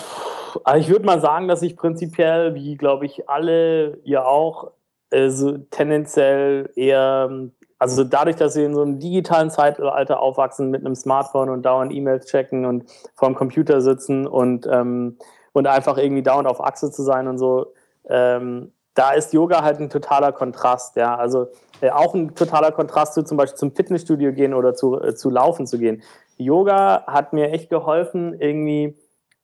also 0.64 0.80
ich 0.80 0.88
würde 0.88 1.06
mal 1.06 1.20
sagen, 1.20 1.48
dass 1.48 1.62
ich 1.62 1.76
prinzipiell, 1.76 2.54
wie 2.54 2.76
glaube 2.76 3.06
ich 3.06 3.28
alle, 3.28 3.98
ihr 4.04 4.26
auch, 4.26 4.72
äh, 5.10 5.30
so 5.30 5.58
tendenziell 5.58 6.70
eher, 6.74 7.30
also 7.78 8.04
dadurch, 8.04 8.36
dass 8.36 8.56
wir 8.56 8.66
in 8.66 8.74
so 8.74 8.82
einem 8.82 8.98
digitalen 9.00 9.50
Zeitalter 9.50 10.20
aufwachsen 10.20 10.70
mit 10.70 10.84
einem 10.84 10.94
Smartphone 10.94 11.50
und 11.50 11.62
dauernd 11.62 11.92
E-Mails 11.92 12.26
checken 12.26 12.64
und 12.64 12.84
vorm 13.14 13.34
Computer 13.34 13.80
sitzen 13.80 14.26
und, 14.26 14.66
ähm, 14.70 15.18
und 15.52 15.66
einfach 15.66 15.98
irgendwie 15.98 16.22
dauernd 16.22 16.48
auf 16.48 16.62
Achse 16.62 16.90
zu 16.90 17.02
sein 17.02 17.26
und 17.26 17.38
so, 17.38 17.72
ähm, 18.08 18.72
da 18.94 19.12
ist 19.12 19.32
Yoga 19.32 19.62
halt 19.62 19.80
ein 19.80 19.88
totaler 19.88 20.32
Kontrast, 20.32 20.96
ja. 20.96 21.16
Also 21.16 21.48
äh, 21.80 21.90
auch 21.90 22.14
ein 22.14 22.34
totaler 22.34 22.72
Kontrast 22.72 23.14
zu 23.14 23.22
zum 23.22 23.36
Beispiel 23.36 23.58
zum 23.58 23.74
Fitnessstudio 23.74 24.32
gehen 24.32 24.54
oder 24.54 24.74
zu, 24.74 25.00
äh, 25.00 25.14
zu 25.14 25.30
laufen 25.30 25.66
zu 25.66 25.78
gehen. 25.78 26.02
Yoga 26.36 27.04
hat 27.06 27.32
mir 27.32 27.50
echt 27.50 27.70
geholfen, 27.70 28.34
irgendwie 28.40 28.96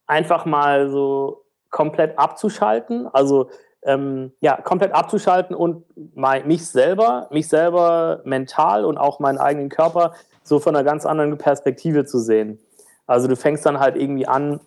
einfach 0.06 0.44
mal 0.44 0.88
so 0.88 1.44
komplett 1.70 2.18
abzuschalten. 2.18 3.06
Also 3.12 3.50
ähm, 3.82 4.32
ja, 4.40 4.56
komplett 4.56 4.92
abzuschalten 4.92 5.54
und 5.54 5.84
mein, 6.14 6.46
mich 6.46 6.66
selber, 6.66 7.28
mich 7.30 7.48
selber 7.48 8.20
mental 8.24 8.84
und 8.84 8.98
auch 8.98 9.20
meinen 9.20 9.38
eigenen 9.38 9.68
Körper 9.68 10.14
so 10.42 10.58
von 10.58 10.74
einer 10.74 10.84
ganz 10.84 11.06
anderen 11.06 11.38
Perspektive 11.38 12.04
zu 12.04 12.18
sehen. 12.18 12.58
Also 13.06 13.28
du 13.28 13.36
fängst 13.36 13.64
dann 13.64 13.78
halt 13.78 13.96
irgendwie 13.96 14.26
an, 14.26 14.60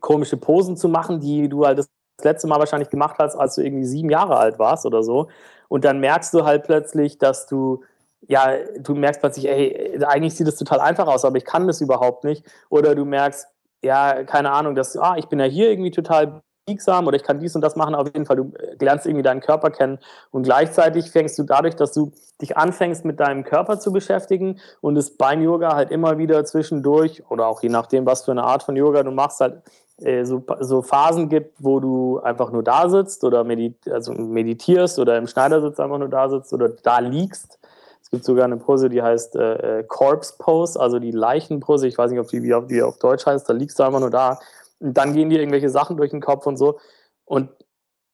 komische 0.00 0.36
Posen 0.36 0.76
zu 0.76 0.88
machen, 0.88 1.20
die 1.20 1.48
du 1.48 1.66
halt 1.66 1.78
das 1.78 1.88
letzte 2.22 2.46
Mal 2.46 2.58
wahrscheinlich 2.58 2.90
gemacht 2.90 3.16
hast, 3.18 3.34
als 3.36 3.56
du 3.56 3.62
irgendwie 3.62 3.86
sieben 3.86 4.10
Jahre 4.10 4.36
alt 4.36 4.58
warst 4.58 4.86
oder 4.86 5.02
so. 5.02 5.28
Und 5.68 5.84
dann 5.84 6.00
merkst 6.00 6.32
du 6.34 6.44
halt 6.44 6.64
plötzlich, 6.64 7.18
dass 7.18 7.46
du, 7.46 7.82
ja, 8.28 8.52
du 8.78 8.94
merkst 8.94 9.20
plötzlich, 9.20 9.48
ey, 9.48 10.02
eigentlich 10.04 10.34
sieht 10.34 10.46
das 10.46 10.56
total 10.56 10.80
einfach 10.80 11.06
aus, 11.06 11.24
aber 11.24 11.36
ich 11.36 11.44
kann 11.44 11.66
das 11.66 11.80
überhaupt 11.80 12.24
nicht. 12.24 12.44
Oder 12.68 12.94
du 12.94 13.04
merkst, 13.04 13.46
ja, 13.82 14.24
keine 14.24 14.50
Ahnung, 14.52 14.74
dass, 14.74 14.96
ah, 14.96 15.16
ich 15.16 15.26
bin 15.26 15.38
ja 15.38 15.46
hier 15.46 15.70
irgendwie 15.70 15.90
total 15.90 16.42
biegsam 16.66 17.06
oder 17.06 17.16
ich 17.16 17.22
kann 17.22 17.40
dies 17.40 17.54
und 17.54 17.60
das 17.60 17.76
machen. 17.76 17.94
Auf 17.94 18.06
jeden 18.06 18.26
Fall, 18.26 18.36
du 18.36 18.52
lernst 18.80 19.06
irgendwie 19.06 19.22
deinen 19.22 19.40
Körper 19.40 19.70
kennen 19.70 19.98
und 20.30 20.44
gleichzeitig 20.44 21.10
fängst 21.10 21.38
du 21.38 21.42
dadurch, 21.42 21.76
dass 21.76 21.92
du 21.92 22.12
dich 22.40 22.56
anfängst 22.56 23.04
mit 23.04 23.20
deinem 23.20 23.44
Körper 23.44 23.78
zu 23.78 23.92
beschäftigen 23.92 24.60
und 24.80 24.94
das 24.94 25.16
Bein-Yoga 25.16 25.74
halt 25.74 25.90
immer 25.90 26.18
wieder 26.18 26.44
zwischendurch 26.44 27.22
oder 27.30 27.46
auch 27.46 27.62
je 27.62 27.68
nachdem, 27.68 28.06
was 28.06 28.24
für 28.24 28.30
eine 28.30 28.44
Art 28.44 28.62
von 28.62 28.76
Yoga 28.76 29.02
du 29.02 29.10
machst, 29.10 29.40
halt 29.40 29.62
äh, 29.98 30.24
so, 30.24 30.44
so 30.60 30.82
Phasen 30.82 31.28
gibt, 31.28 31.62
wo 31.62 31.80
du 31.80 32.20
einfach 32.20 32.50
nur 32.50 32.62
da 32.62 32.88
sitzt 32.88 33.24
oder 33.24 33.44
medit 33.44 33.88
also 33.88 34.12
meditierst 34.12 34.98
oder 34.98 35.16
im 35.18 35.26
Schneidersitz 35.26 35.78
einfach 35.80 35.98
nur 35.98 36.08
da 36.08 36.28
sitzt 36.28 36.52
oder 36.52 36.68
da 36.68 36.98
liegst. 36.98 37.58
Es 38.02 38.10
gibt 38.10 38.24
sogar 38.24 38.44
eine 38.44 38.58
Pose, 38.58 38.88
die 38.88 39.02
heißt 39.02 39.34
äh, 39.36 39.78
äh, 39.80 39.84
Corpse 39.84 40.34
Pose, 40.38 40.78
also 40.78 40.98
die 40.98 41.10
Leichenpose. 41.10 41.86
Ich 41.86 41.96
weiß 41.96 42.10
nicht, 42.10 42.20
ob 42.20 42.28
die, 42.28 42.42
wie, 42.42 42.54
auf- 42.54 42.68
wie 42.68 42.82
auf 42.82 42.98
Deutsch 42.98 43.24
heißt. 43.26 43.48
Da 43.48 43.52
liegst 43.54 43.78
du 43.78 43.82
einfach 43.82 44.00
nur 44.00 44.10
da. 44.10 44.38
Und 44.78 44.94
dann 44.94 45.14
gehen 45.14 45.30
dir 45.30 45.38
irgendwelche 45.40 45.70
Sachen 45.70 45.96
durch 45.96 46.10
den 46.10 46.20
Kopf 46.20 46.46
und 46.46 46.56
so. 46.56 46.78
Und 47.24 47.48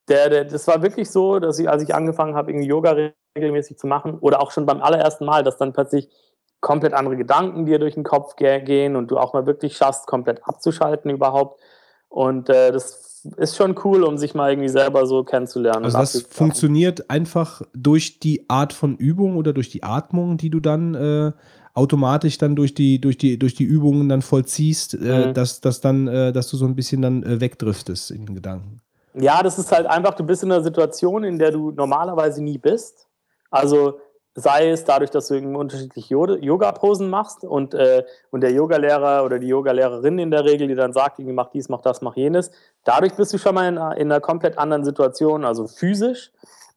der, 0.09 0.28
der, 0.31 0.44
das 0.44 0.67
war 0.68 0.83
wirklich 0.83 1.10
so, 1.10 1.41
dass 1.41 1.59
ich, 1.59 1.68
als 1.68 1.83
ich 1.83 1.94
angefangen 1.94 2.34
habe, 2.34 2.50
irgendwie 2.50 2.68
Yoga 2.68 2.97
regelmäßig 3.36 3.78
zu 3.78 3.86
machen, 3.86 4.18
oder 4.20 4.41
auch 4.41 4.50
schon 4.50 4.67
beim 4.67 4.83
allerersten 4.83 5.25
Mal, 5.25 5.42
dass 5.42 5.57
dann 5.57 5.73
plötzlich 5.73 6.09
komplett 6.60 6.94
andere 6.94 7.17
Gedanken 7.17 7.65
dir 7.67 7.78
durch 7.78 7.94
den 7.94 8.05
Kopf 8.05 8.36
ge 8.36 8.60
gehen 8.60 8.97
und 8.97 9.10
du 9.10 9.18
auch 9.18 9.33
mal 9.33 9.47
wirklich 9.47 9.76
schaffst, 9.76 10.07
komplett 10.07 10.47
abzuschalten 10.47 11.10
überhaupt. 11.10 11.60
Und 12.10 12.50
äh, 12.50 12.72
das 12.72 13.24
ist 13.36 13.56
schon 13.56 13.74
cool, 13.84 14.02
um 14.02 14.18
sich 14.18 14.34
mal 14.34 14.50
irgendwie 14.50 14.68
selber 14.68 15.06
so 15.06 15.24
kennenzulernen. 15.24 15.84
Also 15.84 15.98
das 15.98 16.22
funktioniert 16.28 17.08
einfach 17.08 17.62
durch 17.72 18.18
die 18.18 18.48
Art 18.50 18.72
von 18.72 18.97
Übung 18.97 19.36
oder 19.36 19.52
durch 19.52 19.70
die 19.70 19.82
Atmung, 19.82 20.36
die 20.36 20.50
du 20.50 20.60
dann 20.60 20.94
äh, 20.94 21.32
automatisch 21.74 22.36
dann 22.36 22.56
durch 22.56 22.74
die, 22.74 23.00
durch 23.00 23.16
die, 23.16 23.39
durch 23.39 23.55
die 23.55 23.64
Übungen 23.64 24.08
dann 24.08 24.22
vollziehst, 24.22 24.94
äh, 24.94 25.28
Mhm. 25.28 25.34
dass, 25.34 25.60
dass 25.60 25.80
dann, 25.80 26.08
äh, 26.08 26.32
dass 26.32 26.48
du 26.50 26.56
so 26.56 26.66
ein 26.66 26.74
bisschen 26.74 27.00
dann 27.00 27.22
äh, 27.22 27.40
wegdriftest 27.40 28.10
in 28.10 28.26
den 28.26 28.34
Gedanken. 28.34 28.80
Ja, 29.14 29.42
das 29.42 29.58
ist 29.58 29.72
halt 29.72 29.86
einfach, 29.86 30.14
du 30.14 30.24
bist 30.24 30.42
in 30.42 30.52
einer 30.52 30.62
Situation, 30.62 31.24
in 31.24 31.39
der 31.39 31.52
du 31.52 31.70
normalerweise 31.70 32.42
nie 32.42 32.58
bist. 32.58 33.06
Also 33.50 33.98
sei 34.34 34.70
es 34.70 34.84
dadurch, 34.84 35.10
dass 35.10 35.28
du 35.28 35.36
unterschiedliche 35.36 36.15
Yo- 36.15 36.36
Yoga-Posen 36.36 37.10
machst 37.10 37.44
und, 37.44 37.75
äh, 37.75 38.05
und 38.31 38.42
der 38.42 38.52
Yogalehrer 38.52 39.25
oder 39.25 39.39
die 39.39 39.49
Yogalehrerin 39.49 40.18
in 40.18 40.31
der 40.31 40.44
Regel, 40.44 40.68
die 40.68 40.75
dann 40.75 40.92
sagt, 40.92 41.18
irgendwie 41.18 41.34
mach 41.34 41.50
dies, 41.50 41.68
mach 41.68 41.81
das, 41.83 42.00
mach 42.00 42.17
jenes. 42.17 42.50
Dadurch 42.84 43.15
bist 43.15 43.33
du 43.33 43.39
schon 43.39 43.55
mal 43.55 43.68
in 43.68 43.76
in 44.00 44.10
einer 44.10 44.20
komplett 44.20 44.57
anderen 44.59 44.84
Situation, 44.84 45.44
also 45.44 45.67
physisch. 45.67 46.31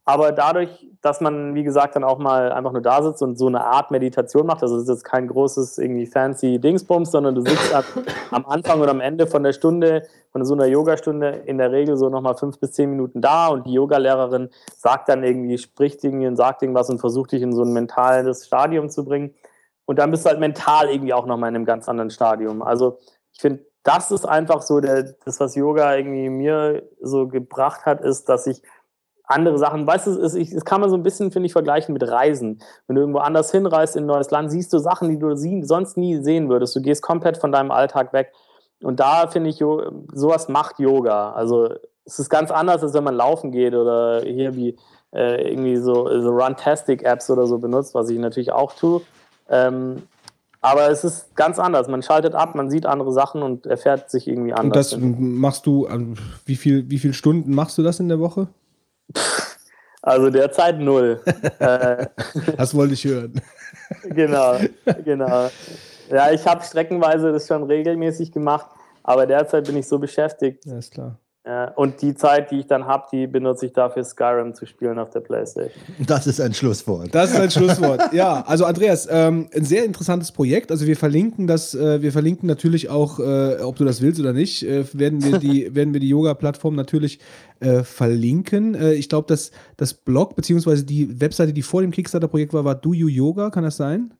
Aber 0.05 0.33
dadurch, 0.33 0.85
dass 1.01 1.21
man, 1.21 1.55
wie 1.55 1.63
gesagt, 1.63 1.95
dann 1.95 2.03
auch 2.03 2.17
mal 2.17 2.51
einfach 2.51 2.73
nur 2.73 2.81
da 2.81 3.01
sitzt 3.01 3.21
und 3.21 3.37
so 3.37 3.47
eine 3.47 3.63
Art 3.63 3.89
Meditation 3.89 4.45
macht, 4.45 4.61
also 4.61 4.75
es 4.75 4.83
ist 4.83 4.89
jetzt 4.89 5.03
kein 5.05 5.27
großes 5.27 5.77
irgendwie 5.77 6.05
fancy 6.05 6.59
Dingsbums, 6.59 7.11
sondern 7.11 7.35
du 7.35 7.41
sitzt 7.41 7.73
am, 8.31 8.45
Anfang 8.45 8.81
oder 8.81 8.91
am 8.91 8.99
Ende 8.99 9.27
von 9.27 9.43
der 9.43 9.53
Stunde, 9.53 10.05
von 10.33 10.43
so 10.43 10.55
einer 10.55 10.65
Yogastunde 10.65 11.29
in 11.45 11.57
der 11.57 11.71
Regel 11.71 11.95
so 11.95 12.09
nochmal 12.09 12.35
fünf 12.35 12.59
bis 12.59 12.73
zehn 12.73 12.89
Minuten 12.89 13.21
da 13.21 13.47
und 13.47 13.65
die 13.65 13.73
Yogalehrerin 13.73 14.49
sagt 14.75 15.07
dann 15.07 15.23
irgendwie, 15.23 15.57
spricht 15.57 16.03
irgendwie 16.03 16.27
und 16.27 16.35
sagt 16.35 16.63
irgendwas 16.63 16.89
und 16.89 16.99
versucht 16.99 17.31
dich 17.31 17.41
in 17.41 17.53
so 17.53 17.63
ein 17.63 17.71
mentales 17.71 18.47
Stadium 18.47 18.89
zu 18.89 19.05
bringen. 19.05 19.33
Und 19.85 19.99
dann 19.99 20.11
bist 20.11 20.25
du 20.25 20.29
halt 20.29 20.39
mental 20.39 20.89
irgendwie 20.89 21.13
auch 21.13 21.25
nochmal 21.25 21.49
in 21.49 21.55
einem 21.55 21.65
ganz 21.65 21.87
anderen 21.87 22.09
Stadium. 22.09 22.61
Also 22.61 22.97
ich 23.31 23.39
finde, 23.39 23.65
das 23.83 24.11
ist 24.11 24.25
einfach 24.25 24.61
so 24.61 24.79
der, 24.79 25.15
das, 25.25 25.39
was 25.39 25.55
Yoga 25.55 25.95
irgendwie 25.95 26.29
mir 26.29 26.83
so 27.01 27.27
gebracht 27.27 27.85
hat, 27.85 28.01
ist, 28.01 28.27
dass 28.27 28.47
ich 28.47 28.61
andere 29.25 29.57
Sachen, 29.57 29.87
weißt 29.87 30.07
du, 30.07 30.11
es, 30.21 30.33
das 30.33 30.65
kann 30.65 30.81
man 30.81 30.89
so 30.89 30.97
ein 30.97 31.03
bisschen, 31.03 31.31
finde 31.31 31.47
ich, 31.47 31.53
vergleichen 31.53 31.93
mit 31.93 32.07
Reisen. 32.07 32.61
Wenn 32.87 32.95
du 32.95 33.01
irgendwo 33.01 33.19
anders 33.19 33.51
hinreist 33.51 33.95
in 33.95 34.03
ein 34.03 34.07
neues 34.07 34.31
Land, 34.31 34.51
siehst 34.51 34.73
du 34.73 34.79
Sachen, 34.79 35.09
die 35.09 35.19
du 35.19 35.35
sie, 35.35 35.63
sonst 35.63 35.97
nie 35.97 36.21
sehen 36.21 36.49
würdest. 36.49 36.75
Du 36.75 36.81
gehst 36.81 37.01
komplett 37.01 37.37
von 37.37 37.51
deinem 37.51 37.71
Alltag 37.71 38.11
weg. 38.13 38.33
Und 38.81 38.99
da 38.99 39.27
finde 39.27 39.49
ich, 39.49 39.63
sowas 40.13 40.49
macht 40.49 40.79
Yoga. 40.79 41.31
Also 41.31 41.69
es 42.05 42.19
ist 42.19 42.29
ganz 42.29 42.51
anders, 42.51 42.83
als 42.83 42.93
wenn 42.93 43.03
man 43.03 43.15
laufen 43.15 43.51
geht 43.51 43.73
oder 43.73 44.21
hier 44.23 44.55
wie 44.55 44.77
äh, 45.13 45.49
irgendwie 45.49 45.77
so, 45.77 46.07
so 46.21 46.29
Runtastic-Apps 46.29 47.29
oder 47.29 47.47
so 47.47 47.59
benutzt, 47.59 47.95
was 47.95 48.09
ich 48.09 48.19
natürlich 48.19 48.51
auch 48.51 48.73
tue. 48.73 49.01
Ähm, 49.49 50.03
aber 50.59 50.89
es 50.89 51.03
ist 51.03 51.35
ganz 51.35 51.59
anders. 51.59 51.87
Man 51.87 52.01
schaltet 52.01 52.35
ab, 52.35 52.55
man 52.55 52.69
sieht 52.69 52.85
andere 52.85 53.11
Sachen 53.11 53.41
und 53.41 53.65
erfährt 53.65 54.09
sich 54.09 54.27
irgendwie 54.27 54.51
Und 54.51 54.59
anders. 54.59 54.91
das 54.91 54.99
machst 54.99 55.65
du, 55.65 55.87
wie 56.45 56.55
viel, 56.55 56.89
wie 56.89 56.99
viele 56.99 57.13
Stunden 57.13 57.53
machst 57.53 57.77
du 57.77 57.83
das 57.83 57.99
in 57.99 58.09
der 58.09 58.19
Woche? 58.19 58.47
Also 60.05 60.29
derzeit 60.29 60.79
null. 60.79 61.21
äh, 61.59 62.07
Das 62.57 62.75
wollte 62.75 62.93
ich 62.93 63.05
hören. 63.05 63.41
genau, 64.03 64.57
genau. 65.05 65.49
Ja, 66.09 66.29
ich 66.29 66.45
habe 66.45 66.61
streckenweise 66.61 67.31
das 67.31 67.47
schon 67.47 67.63
regelmäßig 67.63 68.33
gemacht, 68.33 68.67
aber 69.01 69.25
derzeit 69.25 69.65
bin 69.65 69.77
ich 69.77 69.87
so 69.87 69.97
beschäftigt. 69.97 70.65
Ja, 70.65 70.77
ist 70.77 70.91
klar. 70.93 71.17
Äh, 71.45 71.67
und 71.75 72.01
die 72.01 72.15
Zeit, 72.15 72.51
die 72.51 72.59
ich 72.59 72.67
dann 72.67 72.85
habe, 72.85 73.05
die 73.11 73.27
benutze 73.27 73.65
ich 73.65 73.73
dafür, 73.73 74.03
Skyrim 74.05 74.53
zu 74.53 74.65
spielen 74.65 74.97
auf 74.97 75.09
der 75.09 75.19
Playstation. 75.19 75.83
Das 76.07 76.25
ist 76.25 76.39
ein 76.39 76.53
Schlusswort. 76.53 77.13
Das 77.13 77.31
ist 77.31 77.39
ein 77.39 77.51
Schlusswort. 77.51 78.01
Ja, 78.13 78.43
also 78.45 78.65
Andreas, 78.65 79.07
ähm, 79.09 79.49
ein 79.53 79.65
sehr 79.65 79.85
interessantes 79.85 80.31
Projekt. 80.31 80.71
Also 80.71 80.85
wir 80.85 80.95
verlinken 80.95 81.47
das, 81.47 81.73
äh, 81.73 82.01
wir 82.01 82.11
verlinken 82.11 82.47
natürlich 82.47 82.89
auch, 82.89 83.19
äh, 83.19 83.57
ob 83.61 83.75
du 83.75 83.85
das 83.85 84.01
willst 84.01 84.19
oder 84.19 84.33
nicht, 84.33 84.63
äh, 84.63 84.85
werden 84.93 85.23
wir 85.23 85.39
die, 85.39 85.73
werden 85.75 85.93
wir 85.93 85.99
die 85.99 86.09
Yoga-Plattform 86.09 86.75
natürlich 86.75 87.19
äh, 87.59 87.83
verlinken. 87.83 88.75
Äh, 88.75 88.93
ich 88.93 89.09
glaube, 89.09 89.27
dass 89.27 89.51
das 89.77 89.93
Blog 89.93 90.35
beziehungsweise 90.35 90.85
die 90.85 91.19
Webseite, 91.19 91.53
die 91.53 91.61
vor 91.61 91.81
dem 91.81 91.91
Kickstarter-Projekt 91.91 92.53
war, 92.53 92.63
war 92.65 92.75
Do 92.75 92.93
You 92.93 93.07
Yoga, 93.07 93.49
kann 93.49 93.63
das 93.63 93.77
sein? 93.77 94.13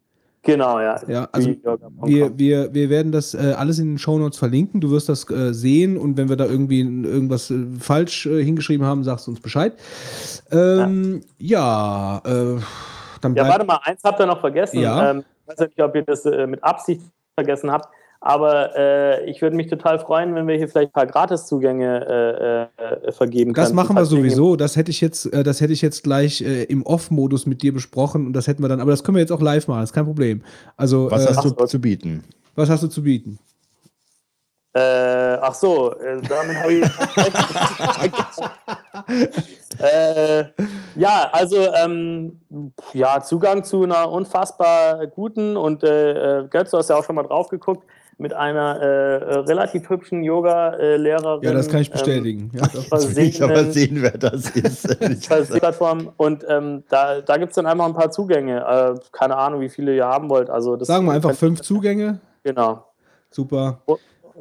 Genau, 0.43 0.79
ja. 0.79 0.99
Ja, 1.07 1.29
also. 1.31 1.55
Wir, 2.03 2.37
wir, 2.37 2.73
wir 2.73 2.89
werden 2.89 3.13
das 3.13 3.33
äh, 3.33 3.53
alles 3.57 3.79
in 3.79 3.93
den 3.93 3.97
Shownotes 3.97 4.37
verlinken. 4.37 4.81
Du 4.81 4.91
wirst 4.91 5.07
das 5.07 5.29
äh, 5.29 5.53
sehen 5.53 5.97
und 5.97 6.17
wenn 6.17 6.27
wir 6.27 6.35
da 6.35 6.45
irgendwie 6.45 6.81
irgendwas 6.81 7.49
äh, 7.49 7.65
falsch 7.79 8.25
äh, 8.25 8.43
hingeschrieben 8.43 8.85
haben, 8.85 9.05
sagst 9.05 9.27
du 9.27 9.31
uns 9.31 9.39
Bescheid. 9.39 9.73
Ähm, 10.51 11.21
ja, 11.37 12.21
äh, 12.25 12.59
dann 13.21 13.35
Ja, 13.35 13.47
warte 13.47 13.65
mal, 13.65 13.79
eins 13.83 14.01
habt 14.03 14.19
ihr 14.19 14.25
noch 14.25 14.41
vergessen. 14.41 14.79
Ja. 14.79 15.11
Ähm, 15.11 15.23
ich 15.43 15.47
weiß 15.47 15.59
nicht, 15.59 15.81
ob 15.81 15.95
ihr 15.95 16.03
das 16.03 16.25
äh, 16.25 16.45
mit 16.45 16.61
Absicht 16.61 17.01
vergessen 17.35 17.71
habt, 17.71 17.87
aber 18.25 18.73
äh, 18.77 19.29
ich 19.29 19.41
würde 19.41 19.57
mich 19.57 19.67
total 19.67 19.99
freuen, 19.99 20.33
wenn 20.33 20.47
wir 20.47 20.55
hier 20.55 20.69
vielleicht 20.69 20.91
ein 20.91 20.93
paar 20.93 21.07
Gratiszugänge 21.07 22.69
äh, 22.79 23.07
äh, 23.07 23.11
vergeben 23.11 23.53
Das 23.53 23.65
könnten. 23.65 23.75
machen 23.75 23.95
wir 23.97 24.05
sowieso. 24.05 24.55
Das 24.55 24.77
hätte 24.77 24.91
ich 24.91 25.01
jetzt, 25.01 25.25
äh, 25.33 25.43
das 25.43 25.59
hätte 25.59 25.73
ich 25.73 25.81
jetzt 25.81 26.03
gleich 26.03 26.39
äh, 26.39 26.63
im 26.63 26.85
Off-Modus 26.85 27.45
mit 27.45 27.61
dir 27.61 27.73
besprochen 27.73 28.25
und 28.25 28.31
das 28.31 28.47
hätten 28.47 28.63
wir 28.63 28.69
dann, 28.69 28.79
aber 28.79 28.91
das 28.91 29.03
können 29.03 29.17
wir 29.17 29.21
jetzt 29.21 29.33
auch 29.33 29.41
live 29.41 29.67
machen, 29.67 29.81
das 29.81 29.89
ist 29.89 29.93
kein 29.93 30.05
Problem. 30.05 30.41
Also, 30.77 31.11
Was 31.11 31.25
äh, 31.25 31.29
hast 31.29 31.43
du 31.43 31.49
so. 31.49 31.65
zu 31.65 31.81
bieten? 31.81 32.23
was 32.55 32.69
hast 32.69 32.83
du 32.83 32.87
zu 32.87 33.03
bieten? 33.03 33.39
Äh, 34.73 34.79
ach 35.41 35.53
so, 35.53 35.93
äh, 35.99 36.21
damit 36.21 36.55
habe 36.55 36.73
ich. 36.73 36.85
äh, 39.79 40.45
ja, 40.95 41.29
also 41.31 41.57
ähm, 41.57 42.39
ja, 42.93 43.21
Zugang 43.21 43.65
zu 43.65 43.83
einer 43.83 44.09
unfassbar 44.09 45.07
guten 45.07 45.57
und 45.57 45.81
Götz, 45.81 46.71
du 46.71 46.77
hast 46.77 46.89
ja 46.89 46.95
auch 46.95 47.03
schon 47.03 47.15
mal 47.15 47.23
drauf 47.23 47.49
geguckt, 47.49 47.85
mit 48.17 48.33
einer 48.33 48.81
äh, 48.81 48.85
äh, 48.85 49.37
relativ 49.39 49.89
hübschen 49.89 50.23
Yoga-Lehrerin. 50.23 51.43
Ja, 51.43 51.53
das 51.53 51.69
kann 51.69 51.81
ich 51.81 51.87
ähm, 51.87 51.93
bestätigen. 51.93 52.51
ja. 52.53 52.67
Jetzt 52.73 53.15
will 53.15 53.23
ich 53.27 53.43
aber 53.43 53.65
sehen, 53.71 54.01
wer 54.01 54.17
das 54.17 54.49
ist. 54.51 54.99
Plattform 55.59 56.11
und 56.17 56.45
ähm, 56.47 56.83
da, 56.89 57.21
da 57.21 57.37
gibt 57.37 57.51
es 57.51 57.55
dann 57.55 57.65
einfach 57.65 57.85
ein 57.85 57.93
paar 57.93 58.11
Zugänge. 58.11 58.59
Äh, 58.59 58.99
keine 59.11 59.37
Ahnung, 59.37 59.61
wie 59.61 59.69
viele 59.69 59.95
ihr 59.95 60.05
haben 60.05 60.29
wollt. 60.29 60.49
Also 60.49 60.75
das 60.75 60.87
Sagen 60.87 61.05
wir 61.05 61.13
einfach 61.13 61.33
fünf 61.33 61.61
Zugänge. 61.61 62.19
Genau. 62.43 62.85
Super. 63.29 63.81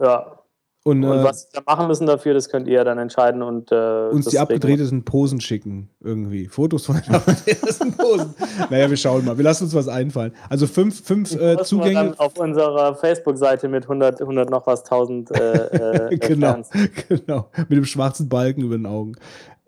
Ja. 0.00 0.41
Und, 0.84 1.04
Und 1.04 1.18
äh, 1.20 1.24
was 1.24 1.48
wir 1.52 1.60
da 1.62 1.72
machen 1.72 1.86
müssen 1.86 2.06
dafür, 2.06 2.34
das 2.34 2.48
könnt 2.48 2.66
ihr 2.66 2.82
dann 2.82 2.98
entscheiden 2.98 3.42
und 3.42 3.70
äh, 3.70 4.08
uns 4.10 4.26
die 4.26 4.38
abgedrehtesten 4.40 5.04
Posen 5.04 5.40
schicken. 5.40 5.88
Irgendwie. 6.00 6.48
Fotos 6.48 6.86
von 6.86 7.00
den 7.00 7.14
abgedrehtesten 7.14 7.92
Posen. 7.96 8.34
naja, 8.68 8.90
wir 8.90 8.96
schauen 8.96 9.24
mal. 9.24 9.36
Wir 9.36 9.44
lassen 9.44 9.64
uns 9.64 9.74
was 9.74 9.86
einfallen. 9.86 10.32
Also 10.48 10.66
fünf, 10.66 11.04
fünf 11.04 11.32
äh, 11.34 11.56
wir 11.56 11.62
Zugänge. 11.62 11.94
Dann 11.94 12.18
auf 12.18 12.36
unserer 12.36 12.96
Facebook-Seite 12.96 13.68
mit 13.68 13.84
100, 13.84 14.20
100 14.20 14.50
noch 14.50 14.66
was 14.66 14.82
1000 14.82 15.30
äh, 15.36 16.08
äh, 16.08 16.16
genau, 16.18 16.52
Fans. 16.54 16.70
genau. 17.08 17.48
Mit 17.56 17.72
dem 17.78 17.84
schwarzen 17.84 18.28
Balken 18.28 18.62
über 18.62 18.76
den 18.76 18.86
Augen. 18.86 19.14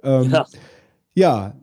Ähm, 0.02 0.30
Ja. 0.30 0.46
ja, 1.14 1.54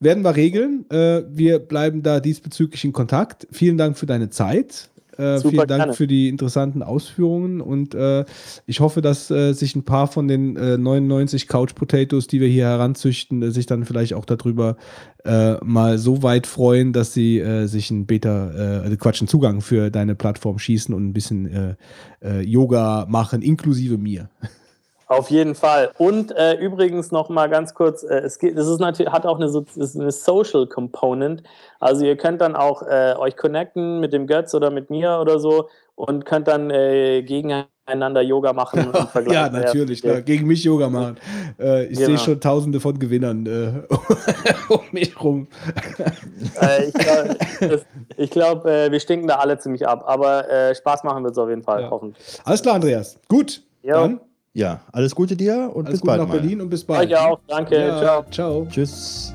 werden 0.00 0.24
wir 0.24 0.34
regeln. 0.34 0.84
Äh, 0.90 1.22
wir 1.28 1.60
bleiben 1.60 2.02
da 2.02 2.18
diesbezüglich 2.18 2.84
in 2.84 2.92
Kontakt. 2.92 3.46
Vielen 3.52 3.78
Dank 3.78 3.96
für 3.96 4.06
deine 4.06 4.30
Zeit. 4.30 4.90
Äh, 5.20 5.38
Super 5.38 5.50
vielen 5.50 5.68
Dank 5.68 5.80
gerne. 5.80 5.92
für 5.92 6.06
die 6.06 6.28
interessanten 6.28 6.82
Ausführungen 6.82 7.60
und 7.60 7.94
äh, 7.94 8.24
ich 8.66 8.80
hoffe, 8.80 9.02
dass 9.02 9.30
äh, 9.30 9.52
sich 9.52 9.76
ein 9.76 9.84
paar 9.84 10.06
von 10.06 10.28
den 10.28 10.56
äh, 10.56 10.78
99 10.78 11.46
Couch 11.46 11.74
Potatoes, 11.74 12.26
die 12.26 12.40
wir 12.40 12.48
hier 12.48 12.66
heranzüchten, 12.66 13.42
äh, 13.42 13.50
sich 13.50 13.66
dann 13.66 13.84
vielleicht 13.84 14.14
auch 14.14 14.24
darüber 14.24 14.76
äh, 15.24 15.54
mal 15.62 15.98
so 15.98 16.22
weit 16.22 16.46
freuen, 16.46 16.92
dass 16.92 17.12
sie 17.12 17.38
äh, 17.38 17.66
sich 17.66 17.90
einen 17.90 18.06
Beta, 18.06 18.50
äh, 18.52 18.84
also 18.84 18.96
Quatsch, 18.96 19.20
einen 19.20 19.28
Zugang 19.28 19.60
für 19.60 19.90
deine 19.90 20.14
Plattform 20.14 20.58
schießen 20.58 20.94
und 20.94 21.08
ein 21.08 21.12
bisschen 21.12 21.46
äh, 21.46 21.74
äh, 22.22 22.40
Yoga 22.40 23.06
machen, 23.08 23.42
inklusive 23.42 23.98
mir. 23.98 24.30
Auf 25.10 25.28
jeden 25.28 25.56
Fall. 25.56 25.90
Und 25.98 26.30
äh, 26.36 26.54
übrigens 26.54 27.10
noch 27.10 27.28
mal 27.30 27.48
ganz 27.48 27.74
kurz, 27.74 28.04
äh, 28.04 28.20
es 28.20 28.38
geht, 28.38 28.56
das 28.56 28.68
ist 28.68 28.78
natürlich, 28.78 29.10
hat 29.12 29.26
auch 29.26 29.36
eine, 29.36 29.48
so- 29.48 29.64
eine 29.76 30.12
Social 30.12 30.68
Component. 30.68 31.42
Also 31.80 32.04
ihr 32.04 32.16
könnt 32.16 32.40
dann 32.40 32.54
auch 32.54 32.82
äh, 32.82 33.14
euch 33.18 33.36
connecten 33.36 33.98
mit 33.98 34.12
dem 34.12 34.28
Götz 34.28 34.54
oder 34.54 34.70
mit 34.70 34.88
mir 34.88 35.18
oder 35.20 35.40
so 35.40 35.68
und 35.96 36.24
könnt 36.26 36.46
dann 36.46 36.70
äh, 36.70 37.22
gegeneinander 37.22 38.22
Yoga 38.22 38.52
machen. 38.52 38.92
Ja, 39.28 39.48
natürlich, 39.50 40.00
klar. 40.02 40.20
Gegen 40.20 40.46
mich 40.46 40.62
Yoga 40.62 40.88
machen. 40.88 41.16
Äh, 41.58 41.86
ich 41.86 41.98
Genau. 41.98 42.10
sehe 42.10 42.18
schon 42.18 42.40
tausende 42.40 42.78
von 42.78 42.96
Gewinnern 42.98 43.46
äh, 43.46 43.92
um 44.72 44.80
mich 44.92 45.20
rum. 45.20 45.48
Äh, 46.60 46.86
ich 46.86 46.94
glaube, 46.94 47.84
glaub, 48.30 48.64
äh, 48.66 48.92
wir 48.92 49.00
stinken 49.00 49.26
da 49.26 49.36
alle 49.36 49.58
ziemlich 49.58 49.86
ab, 49.88 50.04
aber 50.06 50.48
äh, 50.48 50.72
Spaß 50.74 51.02
machen 51.02 51.24
wird 51.24 51.32
es 51.32 51.38
auf 51.38 51.48
jeden 51.48 51.62
Fall, 51.64 51.82
Ja. 51.82 51.90
hoffentlich. 51.90 52.24
Alles 52.44 52.62
klar, 52.62 52.76
Andreas. 52.76 53.18
Gut. 53.28 53.62
Jo. 53.82 53.94
Dann 53.94 54.20
Ja, 54.52 54.80
alles 54.92 55.14
Gute 55.14 55.36
dir 55.36 55.70
und 55.72 55.86
alles 55.86 55.92
bis 55.92 56.00
Gute 56.00 56.10
bald 56.10 56.22
nach 56.22 56.28
mal. 56.28 56.40
Berlin 56.40 56.60
und 56.60 56.70
bis 56.70 56.84
bald. 56.84 57.08
Euch 57.10 57.16
auch, 57.16 57.40
danke, 57.46 57.78
Ja, 57.78 57.98
ciao. 57.98 58.24
ciao. 58.30 58.66
Tschüss. 58.70 59.32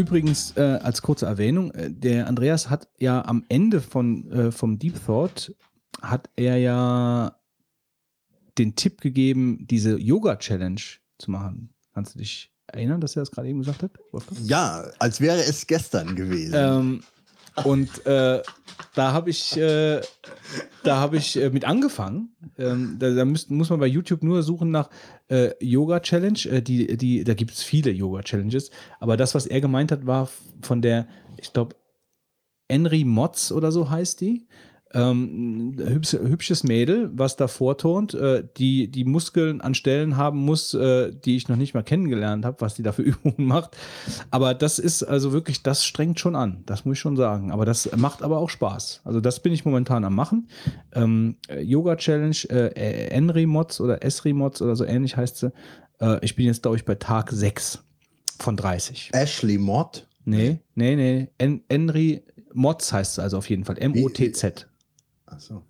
Übrigens 0.00 0.56
äh, 0.56 0.78
als 0.82 1.02
kurze 1.02 1.26
Erwähnung, 1.26 1.70
äh, 1.72 1.90
der 1.90 2.26
Andreas 2.26 2.70
hat 2.70 2.88
ja 2.98 3.24
am 3.24 3.44
Ende 3.48 3.80
von, 3.80 4.30
äh, 4.30 4.52
vom 4.52 4.78
Deep 4.78 5.04
Thought, 5.04 5.54
hat 6.00 6.30
er 6.36 6.56
ja 6.56 7.36
den 8.58 8.74
Tipp 8.74 9.00
gegeben, 9.00 9.66
diese 9.68 9.98
Yoga-Challenge 9.98 10.80
zu 11.18 11.30
machen. 11.30 11.74
Kannst 11.94 12.14
du 12.14 12.18
dich 12.18 12.52
erinnern, 12.66 13.00
dass 13.00 13.16
er 13.16 13.22
das 13.22 13.30
gerade 13.30 13.48
eben 13.48 13.58
gesagt 13.58 13.82
hat? 13.82 13.92
Ja, 14.42 14.84
als 14.98 15.20
wäre 15.20 15.38
es 15.38 15.66
gestern 15.66 16.16
gewesen. 16.16 16.54
Ähm, 16.56 17.02
und 17.64 18.06
äh, 18.06 18.42
da 18.94 19.12
habe 19.12 19.30
ich, 19.30 19.56
äh, 19.56 20.00
da 20.82 20.96
habe 20.96 21.16
ich 21.16 21.36
äh, 21.36 21.50
mit 21.50 21.64
angefangen. 21.64 22.34
Ähm, 22.58 22.96
da 22.98 23.10
da 23.10 23.24
müsst, 23.24 23.50
muss 23.50 23.70
man 23.70 23.80
bei 23.80 23.86
YouTube 23.86 24.22
nur 24.22 24.42
suchen 24.42 24.70
nach 24.70 24.88
äh, 25.30 25.52
Yoga 25.60 26.00
Challenge. 26.00 26.38
Äh, 26.50 26.62
die, 26.62 26.96
die, 26.96 27.24
da 27.24 27.34
gibt 27.34 27.52
es 27.52 27.62
viele 27.62 27.90
Yoga 27.90 28.22
Challenges. 28.22 28.70
Aber 28.98 29.16
das, 29.16 29.34
was 29.34 29.46
er 29.46 29.60
gemeint 29.60 29.92
hat, 29.92 30.06
war 30.06 30.28
von 30.62 30.82
der, 30.82 31.06
ich 31.38 31.52
glaube, 31.52 31.76
Henry 32.70 33.04
Motz 33.04 33.50
oder 33.50 33.72
so 33.72 33.90
heißt 33.90 34.20
die. 34.20 34.46
Ähm, 34.92 35.76
ein 35.78 35.88
hübsch, 35.88 36.12
hübsches 36.12 36.64
Mädel, 36.64 37.10
was 37.12 37.36
da 37.36 37.48
vorturnt, 37.48 38.14
äh, 38.14 38.44
die 38.56 38.88
die 38.88 39.04
Muskeln 39.04 39.60
an 39.60 39.74
Stellen 39.74 40.16
haben 40.16 40.38
muss, 40.38 40.74
äh, 40.74 41.12
die 41.12 41.36
ich 41.36 41.48
noch 41.48 41.56
nicht 41.56 41.74
mal 41.74 41.82
kennengelernt 41.82 42.44
habe, 42.44 42.60
was 42.60 42.74
die 42.74 42.82
da 42.82 42.92
für 42.92 43.02
Übungen 43.10 43.46
macht. 43.46 43.76
Aber 44.30 44.54
das 44.54 44.78
ist 44.78 45.02
also 45.02 45.32
wirklich, 45.32 45.62
das 45.62 45.84
strengt 45.84 46.18
schon 46.18 46.34
an, 46.34 46.62
das 46.66 46.84
muss 46.84 46.94
ich 46.94 47.00
schon 47.00 47.16
sagen. 47.16 47.52
Aber 47.52 47.64
das 47.64 47.94
macht 47.96 48.22
aber 48.22 48.38
auch 48.38 48.50
Spaß. 48.50 49.02
Also 49.04 49.20
das 49.20 49.40
bin 49.40 49.52
ich 49.52 49.64
momentan 49.64 50.04
am 50.04 50.14
machen. 50.14 50.48
Ähm, 50.92 51.36
äh, 51.48 51.62
Yoga 51.62 51.96
Challenge, 51.96 52.36
äh, 52.50 53.08
Enri 53.10 53.46
Mods 53.46 53.80
oder 53.80 54.04
Esri 54.04 54.32
Mods 54.32 54.60
oder 54.60 54.76
so 54.76 54.84
ähnlich 54.84 55.16
heißt 55.16 55.38
sie. 55.38 55.52
Äh, 56.00 56.18
ich 56.22 56.34
bin 56.34 56.46
jetzt, 56.46 56.62
glaube 56.62 56.76
ich, 56.76 56.84
bei 56.84 56.96
Tag 56.96 57.30
6 57.30 57.84
von 58.38 58.56
30. 58.56 59.10
Ashley 59.12 59.56
Mott. 59.56 60.06
Nee, 60.24 60.58
nee, 60.74 60.96
nee. 60.96 61.28
En 61.38 61.62
Enri 61.68 62.22
Mods 62.52 62.92
heißt 62.92 63.14
sie 63.14 63.22
also 63.22 63.38
auf 63.38 63.48
jeden 63.48 63.64
Fall. 63.64 63.78
M-O-T-Z. 63.78 64.69
Achso. 65.30 65.62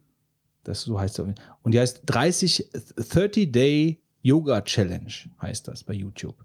Das 0.65 0.83
so 0.83 1.01
heißt 1.01 1.19
es. 1.21 1.27
Und 1.63 1.73
die 1.73 1.81
heißt 1.81 2.03
30, 2.07 2.71
30 2.97 3.53
Day 3.53 4.03
Yoga 4.23 4.61
Challenge 4.61 5.13
heißt 5.41 5.69
das 5.69 5.85
bei 5.85 5.95
YouTube. 5.95 6.37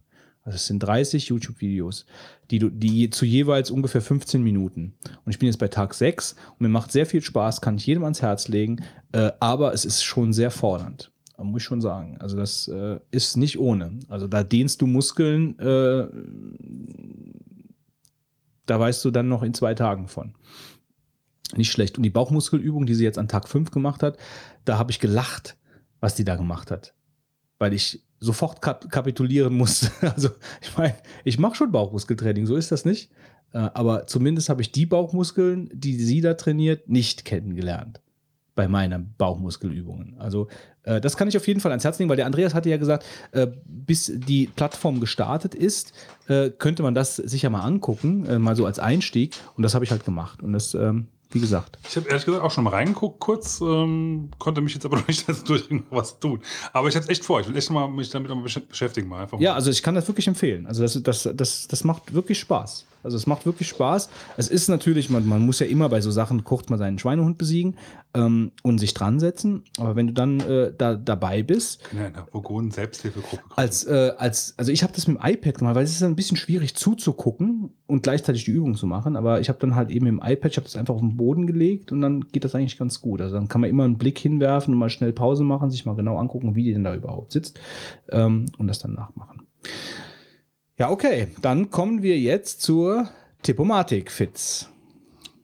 Also 0.44 0.58
es 0.58 0.68
sind 0.68 0.80
30 0.80 1.30
YouTube-Videos, 1.30 2.06
die, 2.52 2.60
die 2.60 3.10
zu 3.10 3.26
jeweils 3.26 3.72
ungefähr 3.72 4.02
15 4.02 4.44
Minuten. 4.44 4.94
Und 5.26 5.32
ich 5.32 5.40
bin 5.40 5.48
jetzt 5.48 5.58
bei 5.58 5.68
Tag 5.68 5.96
6 5.96 6.36
und 6.52 6.62
mir 6.62 6.70
macht 6.70 6.92
sehr 6.92 7.08
viel 7.08 7.22
Spaß, 7.22 7.62
kann 7.62 7.78
ich 7.78 7.88
jedem 7.88 8.04
ans 8.04 8.22
Herz 8.22 8.48
legen, 8.48 8.84
äh, 9.12 9.32
aber 9.40 9.74
es 9.74 9.86
ist 9.86 10.04
schon 10.04 10.34
sehr 10.34 10.52
fordernd. 10.52 11.12
Muss 11.38 11.64
ich 11.64 11.66
schon 11.66 11.82
sagen. 11.82 12.18
Also 12.20 12.38
das 12.38 12.68
äh, 12.70 13.00
ist 13.12 13.36
nicht 13.36 13.60
ohne. 13.60 14.00
Also 14.08 14.28
da 14.28 14.44
dehnst 14.44 14.82
du 14.82 14.88
Muskeln, 14.88 15.60
äh, 15.60 16.08
da 18.66 18.80
weißt 18.80 19.04
du 19.04 19.12
dann 19.12 19.28
noch 19.28 19.44
in 19.44 19.54
zwei 19.54 19.74
Tagen 19.74 20.08
von. 20.08 20.34
Nicht 21.58 21.72
schlecht. 21.72 21.98
Und 21.98 22.04
die 22.04 22.10
Bauchmuskelübung, 22.10 22.86
die 22.86 22.96
sie 22.96 23.04
jetzt 23.04 23.18
an 23.18 23.28
Tag 23.28 23.48
5 23.48 23.72
gemacht 23.72 24.04
hat, 24.04 24.18
da 24.66 24.78
habe 24.78 24.92
ich 24.92 25.00
gelacht, 25.00 25.58
was 26.00 26.16
die 26.16 26.24
da 26.24 26.36
gemacht 26.36 26.72
hat. 26.72 26.94
Weil 27.60 27.74
ich 27.74 28.04
sofort 28.20 28.62
kap 28.62 28.90
kapitulieren 28.90 29.56
musste. 29.56 29.92
Also, 30.02 30.30
ich 30.62 30.76
meine, 30.78 30.96
ich 31.24 31.40
mache 31.40 31.56
schon 31.56 31.72
Bauchmuskeltraining, 31.72 32.46
so 32.46 32.56
ist 32.56 32.72
das 32.72 32.86
nicht. 32.86 33.12
Äh, 33.54 33.70
aber 33.74 34.08
zumindest 34.08 34.50
habe 34.50 34.62
ich 34.62 34.72
die 34.72 34.86
Bauchmuskeln, 34.86 35.70
die 35.74 35.96
sie 35.96 36.22
da 36.22 36.34
trainiert, 36.34 36.90
nicht 36.90 37.26
kennengelernt 37.26 38.02
bei 38.56 38.68
meinen 38.68 39.14
Bauchmuskelübungen. 39.18 40.16
Also 40.18 40.48
äh, 40.84 41.02
das 41.02 41.18
kann 41.18 41.28
ich 41.28 41.38
auf 41.38 41.48
jeden 41.48 41.60
Fall 41.60 41.72
ans 41.72 41.84
Herz 41.84 42.00
legen, 42.00 42.10
weil 42.10 42.16
der 42.16 42.26
Andreas 42.26 42.54
hatte 42.54 42.70
ja 42.70 42.78
gesagt, 42.78 43.06
äh, 43.34 43.48
bis 43.66 44.12
die 44.16 44.48
Plattform 44.48 45.00
gestartet 45.00 45.54
ist, 45.54 45.94
äh, 46.28 46.50
könnte 46.50 46.82
man 46.82 46.96
das 46.96 47.18
sicher 47.18 47.50
mal 47.50 47.62
angucken, 47.62 48.26
äh, 48.26 48.40
mal 48.40 48.56
so 48.56 48.66
als 48.66 48.80
Einstieg. 48.80 49.36
Und 49.56 49.64
das 49.64 49.76
habe 49.76 49.84
ich 49.84 49.92
halt 49.92 50.06
gemacht. 50.06 50.42
Und 50.42 50.54
das, 50.54 50.74
ähm, 50.74 51.08
wie 51.36 51.40
gesagt. 51.42 51.78
Ich 51.88 51.96
habe 51.98 52.08
ehrlich 52.08 52.26
gesagt 52.26 52.44
auch 52.44 52.50
schon 52.50 52.64
mal 52.64 52.72
reingeguckt, 52.72 53.20
kurz, 53.20 53.62
ähm, 53.62 54.32
konnte 54.40 54.62
mich 54.62 54.74
jetzt 54.74 54.86
aber 54.86 54.98
noch 55.00 55.08
nicht 55.08 55.28
dazu 55.30 55.44
durchbringen, 55.44 55.84
was 55.92 56.18
tun. 56.20 56.40
Aber 56.74 56.88
ich 56.88 56.96
hatte 56.96 57.10
echt 57.10 57.24
vor, 57.24 57.42
ich 57.42 57.48
will 57.48 57.56
echt 57.56 57.70
mal 57.70 57.88
mich 57.88 58.10
damit 58.10 58.30
mal 58.30 58.38
besch- 58.44 58.66
beschäftigen. 58.68 59.08
Mal 59.10 59.22
einfach 59.24 59.40
Ja, 59.40 59.52
mal. 59.52 59.56
also 59.58 59.70
ich 59.70 59.84
kann 59.84 59.94
das 59.94 60.08
wirklich 60.08 60.28
empfehlen. 60.28 60.66
Also 60.66 60.82
das, 60.82 61.02
das, 61.04 61.30
das, 61.36 61.68
das 61.68 61.84
macht 61.84 62.14
wirklich 62.14 62.40
Spaß. 62.40 62.88
Also 63.06 63.18
es 63.18 63.28
macht 63.28 63.46
wirklich 63.46 63.70
Spaß. 63.70 64.10
Es 64.36 64.50
ist 64.50 64.68
natürlich, 64.68 65.10
man, 65.10 65.28
man 65.28 65.42
muss 65.46 65.60
ja 65.60 65.68
immer 65.68 65.90
bei 65.90 66.02
so 66.02 66.12
Sachen 66.12 66.44
kurz 66.44 66.70
mal 66.70 66.78
seinen 66.78 67.00
Schweinehund 67.00 67.38
besiegen 67.38 67.76
ähm, 68.16 68.52
und 68.64 68.80
sich 68.80 68.94
dran 68.94 69.20
setzen. 69.20 69.64
Aber 69.78 69.96
wenn 69.96 70.08
du 70.08 70.14
dann 70.14 70.40
äh, 70.40 70.74
da 70.76 70.96
dabei 70.96 71.44
bist, 71.44 71.82
ja, 71.96 72.08
in 72.08 72.14
der 72.14 72.28
Vogonen 72.32 72.72
Selbsthilfegruppe. 72.72 73.44
als, 73.56 73.84
äh, 73.86 74.14
als, 74.18 74.56
also 74.58 74.72
ich 74.72 74.84
habe 74.84 74.92
das 74.94 75.08
mit 75.08 75.18
dem 75.18 75.26
iPad 75.26 75.58
gemacht, 75.60 75.76
weil 75.76 75.84
es 75.84 75.92
ist 75.92 76.04
ein 76.04 76.16
bisschen 76.16 76.38
schwierig 76.38 76.76
zuzugucken 76.76 77.70
und 77.86 78.04
gleichzeitig 78.04 78.46
die 78.46 78.52
Übung 78.52 78.76
zu 78.76 78.88
machen. 78.88 79.16
Aber 79.16 79.40
ich 79.40 79.50
habe 79.50 79.60
dann 79.60 79.76
halt 79.76 79.92
eben 79.92 80.08
im 80.08 80.22
iPad, 80.24 80.52
ich 80.52 80.58
habe 80.58 80.66
das 80.66 80.76
einfach 80.76 80.96
auf 80.96 81.02
den 81.02 81.16
Boden 81.16 81.46
gelegt 81.46 81.92
und 81.92 82.02
dann 82.02 82.22
geht 82.32 82.44
das 82.44 82.56
eigentlich 82.56 82.78
ganz 82.78 83.02
gut. 83.02 83.22
Also 83.22 83.36
dann 83.36 83.48
kann 83.48 83.62
man 83.62 83.70
immer 83.70 83.84
einen 83.84 83.98
Blick 83.98 84.18
hinwerfen 84.18 84.74
und 84.74 84.80
mal 84.80 84.90
schnell 84.90 85.14
Pause 85.14 85.44
machen, 85.44 85.70
sich 85.70 85.86
mal 85.86 85.96
genau 85.96 86.18
angucken, 86.18 86.56
wie 86.56 86.64
die 86.64 86.74
denn 86.74 86.84
da 86.84 86.96
überhaupt 86.96 87.32
sitzt 87.32 87.60
ähm, 88.10 88.48
und 88.58 88.68
das 88.68 88.80
dann 88.80 88.94
nachmachen. 88.94 89.44
Ja, 90.78 90.90
okay, 90.90 91.30
dann 91.42 91.70
kommen 91.72 92.04
wir 92.04 92.20
jetzt 92.20 92.62
zur 92.62 93.08
Tippomatik, 93.44 94.12
Fitz. 94.12 94.68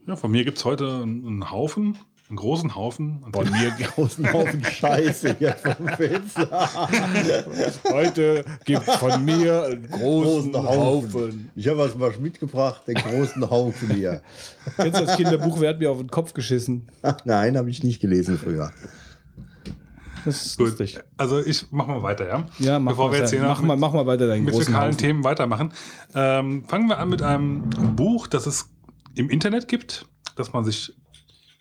Ja, 0.05 0.17
von 0.17 0.29
mir 0.29 0.43
gibt 0.43 0.57
es 0.57 0.65
heute 0.65 1.03
einen, 1.03 1.49
Haufen, 1.49 1.97
einen 2.27 2.35
großen 2.35 2.75
Haufen. 2.75 3.23
Von 3.31 3.49
mir 3.49 3.71
Großen 3.95 4.33
Haufen 4.33 4.61
Scheiße 4.69 5.37
hier 5.39 5.53
vom 5.53 5.87
Fitz. 5.87 6.35
Heute 7.89 8.43
gibt 8.65 8.83
von 8.83 9.23
mir 9.23 9.63
einen 9.67 9.87
Großen 9.89 10.53
Haufen. 10.53 11.49
Ich 11.55 11.65
habe 11.69 11.77
was 11.77 11.95
mal 11.95 12.11
mitgebracht, 12.19 12.85
den 12.85 12.95
großen 12.95 13.49
Haufen 13.49 13.91
hier. 13.91 14.21
Kennst 14.75 14.99
du 14.99 15.05
das 15.05 15.15
Kinderbuch, 15.15 15.61
wer 15.61 15.69
hat 15.69 15.79
mir 15.79 15.91
auf 15.91 15.99
den 15.99 16.11
Kopf 16.11 16.33
geschissen? 16.33 16.89
Nein, 17.23 17.55
habe 17.57 17.69
ich 17.69 17.83
nicht 17.83 18.01
gelesen 18.01 18.37
früher. 18.37 18.73
Das 20.25 20.45
ist 20.45 20.57
Gut. 20.57 20.67
lustig. 20.67 20.99
Also 21.17 21.39
ich 21.39 21.65
mach 21.71 21.87
mal 21.87 22.03
weiter, 22.03 22.27
ja? 22.27 22.45
Ja, 22.59 22.79
mach, 22.79 22.91
Bevor 22.91 23.07
mal, 23.07 23.13
wir 23.13 23.19
jetzt 23.19 23.31
hier 23.31 23.41
mach, 23.41 23.59
noch 23.59 23.61
mal, 23.61 23.75
mit, 23.75 23.81
mach 23.81 23.93
mal 23.93 24.05
weiter 24.05 24.27
deinen 24.27 24.45
mit 24.45 24.53
großen 24.53 24.73
lokalen 24.73 24.91
Haufen. 24.91 24.97
Themen 24.99 25.23
weitermachen. 25.23 25.73
Ähm, 26.13 26.65
fangen 26.65 26.87
wir 26.89 26.99
an 26.99 27.09
mit 27.09 27.21
einem 27.21 27.69
Buch, 27.95 28.27
das 28.27 28.45
es 28.45 28.69
im 29.15 29.29
Internet 29.29 29.67
gibt, 29.67 30.05
das 30.35 30.53
man 30.53 30.63
sich 30.63 30.93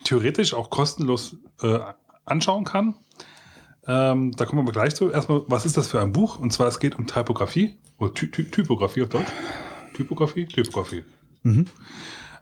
theoretisch 0.05 0.55
auch 0.55 0.71
kostenlos 0.71 1.37
äh, 1.63 1.79
anschauen 2.25 2.65
kann. 2.65 2.95
Ähm, 3.87 4.33
da 4.33 4.45
kommen 4.45 4.67
wir 4.67 4.73
gleich 4.73 4.95
zu. 4.95 5.11
Erstmal, 5.11 5.43
was 5.47 5.65
ist 5.65 5.77
das 5.77 5.89
für 5.89 6.01
ein 6.01 6.13
Buch? 6.13 6.39
Und 6.39 6.53
zwar, 6.53 6.69
es 6.69 6.79
geht 6.79 6.99
um 6.99 7.07
Typografie 7.07 7.77
oder 7.99 8.13
Ty 8.15 8.31
Ty 8.31 8.45
Typografie 8.51 9.03
auf 9.03 9.09
Deutsch. 9.09 9.33
Typografie? 9.95 10.47
Typografie. 10.47 11.05
Mhm. 11.43 11.67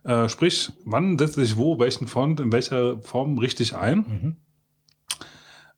Äh, 0.04 0.28
sprich, 0.28 0.72
wann 0.84 1.18
setze 1.18 1.42
ich 1.42 1.56
wo, 1.56 1.78
welchen 1.78 2.06
Font, 2.06 2.40
in 2.40 2.52
welcher 2.52 2.98
Form 3.02 3.38
richtig 3.38 3.76
ein? 3.76 3.98
Mhm. 3.98 4.36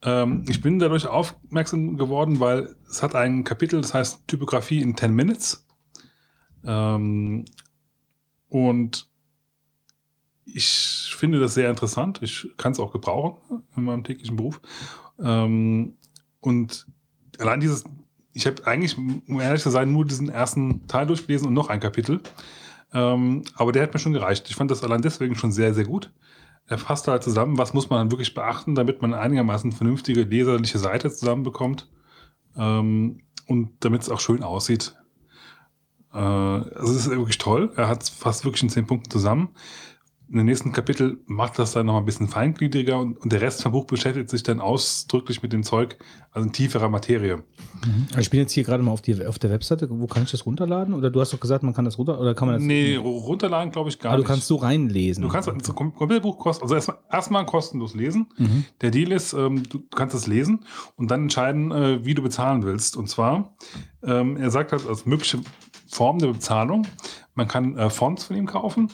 Ähm, 0.02 0.44
ich 0.48 0.60
bin 0.60 0.78
dadurch 0.78 1.06
aufmerksam 1.06 1.96
geworden, 1.96 2.40
weil 2.40 2.74
es 2.88 3.02
hat 3.02 3.14
ein 3.14 3.44
Kapitel, 3.44 3.80
das 3.80 3.94
heißt 3.94 4.26
Typografie 4.26 4.80
in 4.80 4.96
10 4.96 5.12
Minutes. 5.14 5.66
Ähm, 6.64 7.44
und 8.48 9.08
ich 10.44 11.14
finde 11.16 11.40
das 11.40 11.54
sehr 11.54 11.70
interessant. 11.70 12.20
Ich 12.22 12.48
kann 12.56 12.72
es 12.72 12.80
auch 12.80 12.92
gebrauchen 12.92 13.62
in 13.76 13.84
meinem 13.84 14.04
täglichen 14.04 14.36
Beruf. 14.36 14.60
Ähm, 15.18 15.94
und 16.40 16.86
allein 17.38 17.60
dieses, 17.60 17.84
ich 18.32 18.46
habe 18.46 18.66
eigentlich, 18.66 18.96
um 18.96 19.40
ehrlich 19.40 19.62
zu 19.62 19.70
sein, 19.70 19.92
nur 19.92 20.04
diesen 20.04 20.28
ersten 20.28 20.86
Teil 20.86 21.06
durchgelesen 21.06 21.46
und 21.46 21.54
noch 21.54 21.68
ein 21.68 21.80
Kapitel. 21.80 22.20
Ähm, 22.92 23.44
aber 23.54 23.72
der 23.72 23.84
hat 23.84 23.94
mir 23.94 24.00
schon 24.00 24.12
gereicht. 24.12 24.48
Ich 24.48 24.56
fand 24.56 24.70
das 24.70 24.82
allein 24.82 25.02
deswegen 25.02 25.36
schon 25.36 25.52
sehr, 25.52 25.74
sehr 25.74 25.84
gut. 25.84 26.10
Er 26.70 26.78
fasst 26.78 27.08
halt 27.08 27.24
zusammen, 27.24 27.58
was 27.58 27.74
muss 27.74 27.90
man 27.90 27.99
dann 27.99 28.12
wirklich 28.12 28.32
beachten, 28.32 28.76
damit 28.76 29.02
man 29.02 29.12
einigermaßen 29.12 29.73
vernünftige 29.73 30.23
leserliche 30.23 30.78
Seite 30.78 31.10
zusammenbekommt 31.10 31.90
ähm, 32.57 33.23
und 33.49 33.73
damit 33.81 34.02
es 34.02 34.08
auch 34.08 34.20
schön 34.20 34.44
aussieht. 34.44 34.94
Äh, 36.15 36.18
also 36.18 36.92
es 36.92 37.07
ist 37.07 37.10
wirklich 37.10 37.39
toll. 37.39 37.73
Er 37.74 37.89
hat 37.89 38.08
fast 38.08 38.44
wirklich 38.44 38.62
in 38.62 38.68
zehn 38.68 38.86
Punkten 38.86 39.10
zusammen. 39.10 39.49
In 40.31 40.36
den 40.36 40.47
nächsten 40.47 40.70
Kapitel 40.70 41.18
macht 41.26 41.59
das 41.59 41.73
dann 41.73 41.86
noch 41.86 41.97
ein 41.97 42.05
bisschen 42.05 42.28
feingliedriger 42.28 43.00
und, 43.00 43.17
und 43.18 43.33
der 43.33 43.41
Rest 43.41 43.65
vom 43.65 43.73
Buch 43.73 43.84
beschäftigt 43.86 44.31
sich 44.31 44.44
dann 44.44 44.60
ausdrücklich 44.60 45.42
mit 45.42 45.52
dem 45.52 45.65
Zeug, 45.65 45.97
also 46.31 46.47
in 46.47 46.52
tieferer 46.52 46.89
Materie. 46.89 47.42
Also 48.10 48.20
Ich 48.20 48.31
bin 48.31 48.39
jetzt 48.39 48.52
hier 48.52 48.62
gerade 48.62 48.81
mal 48.84 48.92
auf, 48.92 49.02
die, 49.02 49.26
auf 49.26 49.41
der 49.41 49.50
Webseite. 49.50 49.89
Wo 49.91 50.07
kann 50.07 50.23
ich 50.23 50.31
das 50.31 50.47
runterladen? 50.47 50.94
Oder 50.94 51.10
du 51.10 51.20
hast 51.20 51.33
doch 51.33 51.41
gesagt, 51.41 51.65
man 51.65 51.75
kann 51.75 51.84
das 51.84 51.99
runter 51.99 52.20
oder 52.20 52.36
kann 52.36 52.47
man 52.47 52.59
das? 52.59 52.65
Nee, 52.65 52.94
runterladen 52.94 53.73
glaube 53.73 53.89
ich 53.89 53.99
gar 53.99 54.12
Ah, 54.12 54.17
du 54.17 54.23
nicht. 54.23 54.28
kannst 54.28 54.47
so 54.47 54.55
reinlesen. 54.55 55.23
Du 55.25 55.28
kannst 55.28 55.49
das 55.49 55.57
kom- 55.75 55.92
komplette 55.92 56.20
Buch 56.23 56.39
kosten, 56.39 56.62
also 56.62 56.76
erstmal 56.76 56.99
erstmal 57.10 57.44
kostenlos 57.47 57.97
lesen. 57.97 58.28
Mhm. 58.39 58.65
Der 58.83 58.92
Deal 58.92 59.10
ist, 59.10 59.33
ähm, 59.33 59.65
du 59.68 59.81
kannst 59.92 60.15
es 60.15 60.28
lesen 60.28 60.65
und 60.94 61.10
dann 61.10 61.23
entscheiden, 61.23 61.73
äh, 61.73 62.05
wie 62.05 62.15
du 62.15 62.23
bezahlen 62.23 62.62
willst. 62.62 62.97
Und 62.97 63.09
zwar, 63.09 63.57
ähm, 64.05 64.36
er 64.36 64.52
sagt 64.52 64.70
halt 64.70 64.86
als 64.86 65.07
mögliche 65.07 65.41
Form 65.89 66.20
der 66.20 66.28
Bezahlung, 66.28 66.86
man 67.34 67.49
kann 67.49 67.76
äh, 67.76 67.91
Fonts 67.91 68.23
von 68.23 68.36
ihm 68.36 68.47
kaufen, 68.47 68.92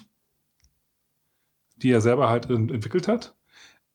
die 1.77 1.91
er 1.91 2.01
selber 2.01 2.29
halt 2.29 2.51
ent 2.51 2.71
entwickelt 2.71 3.09
hat. 3.09 3.35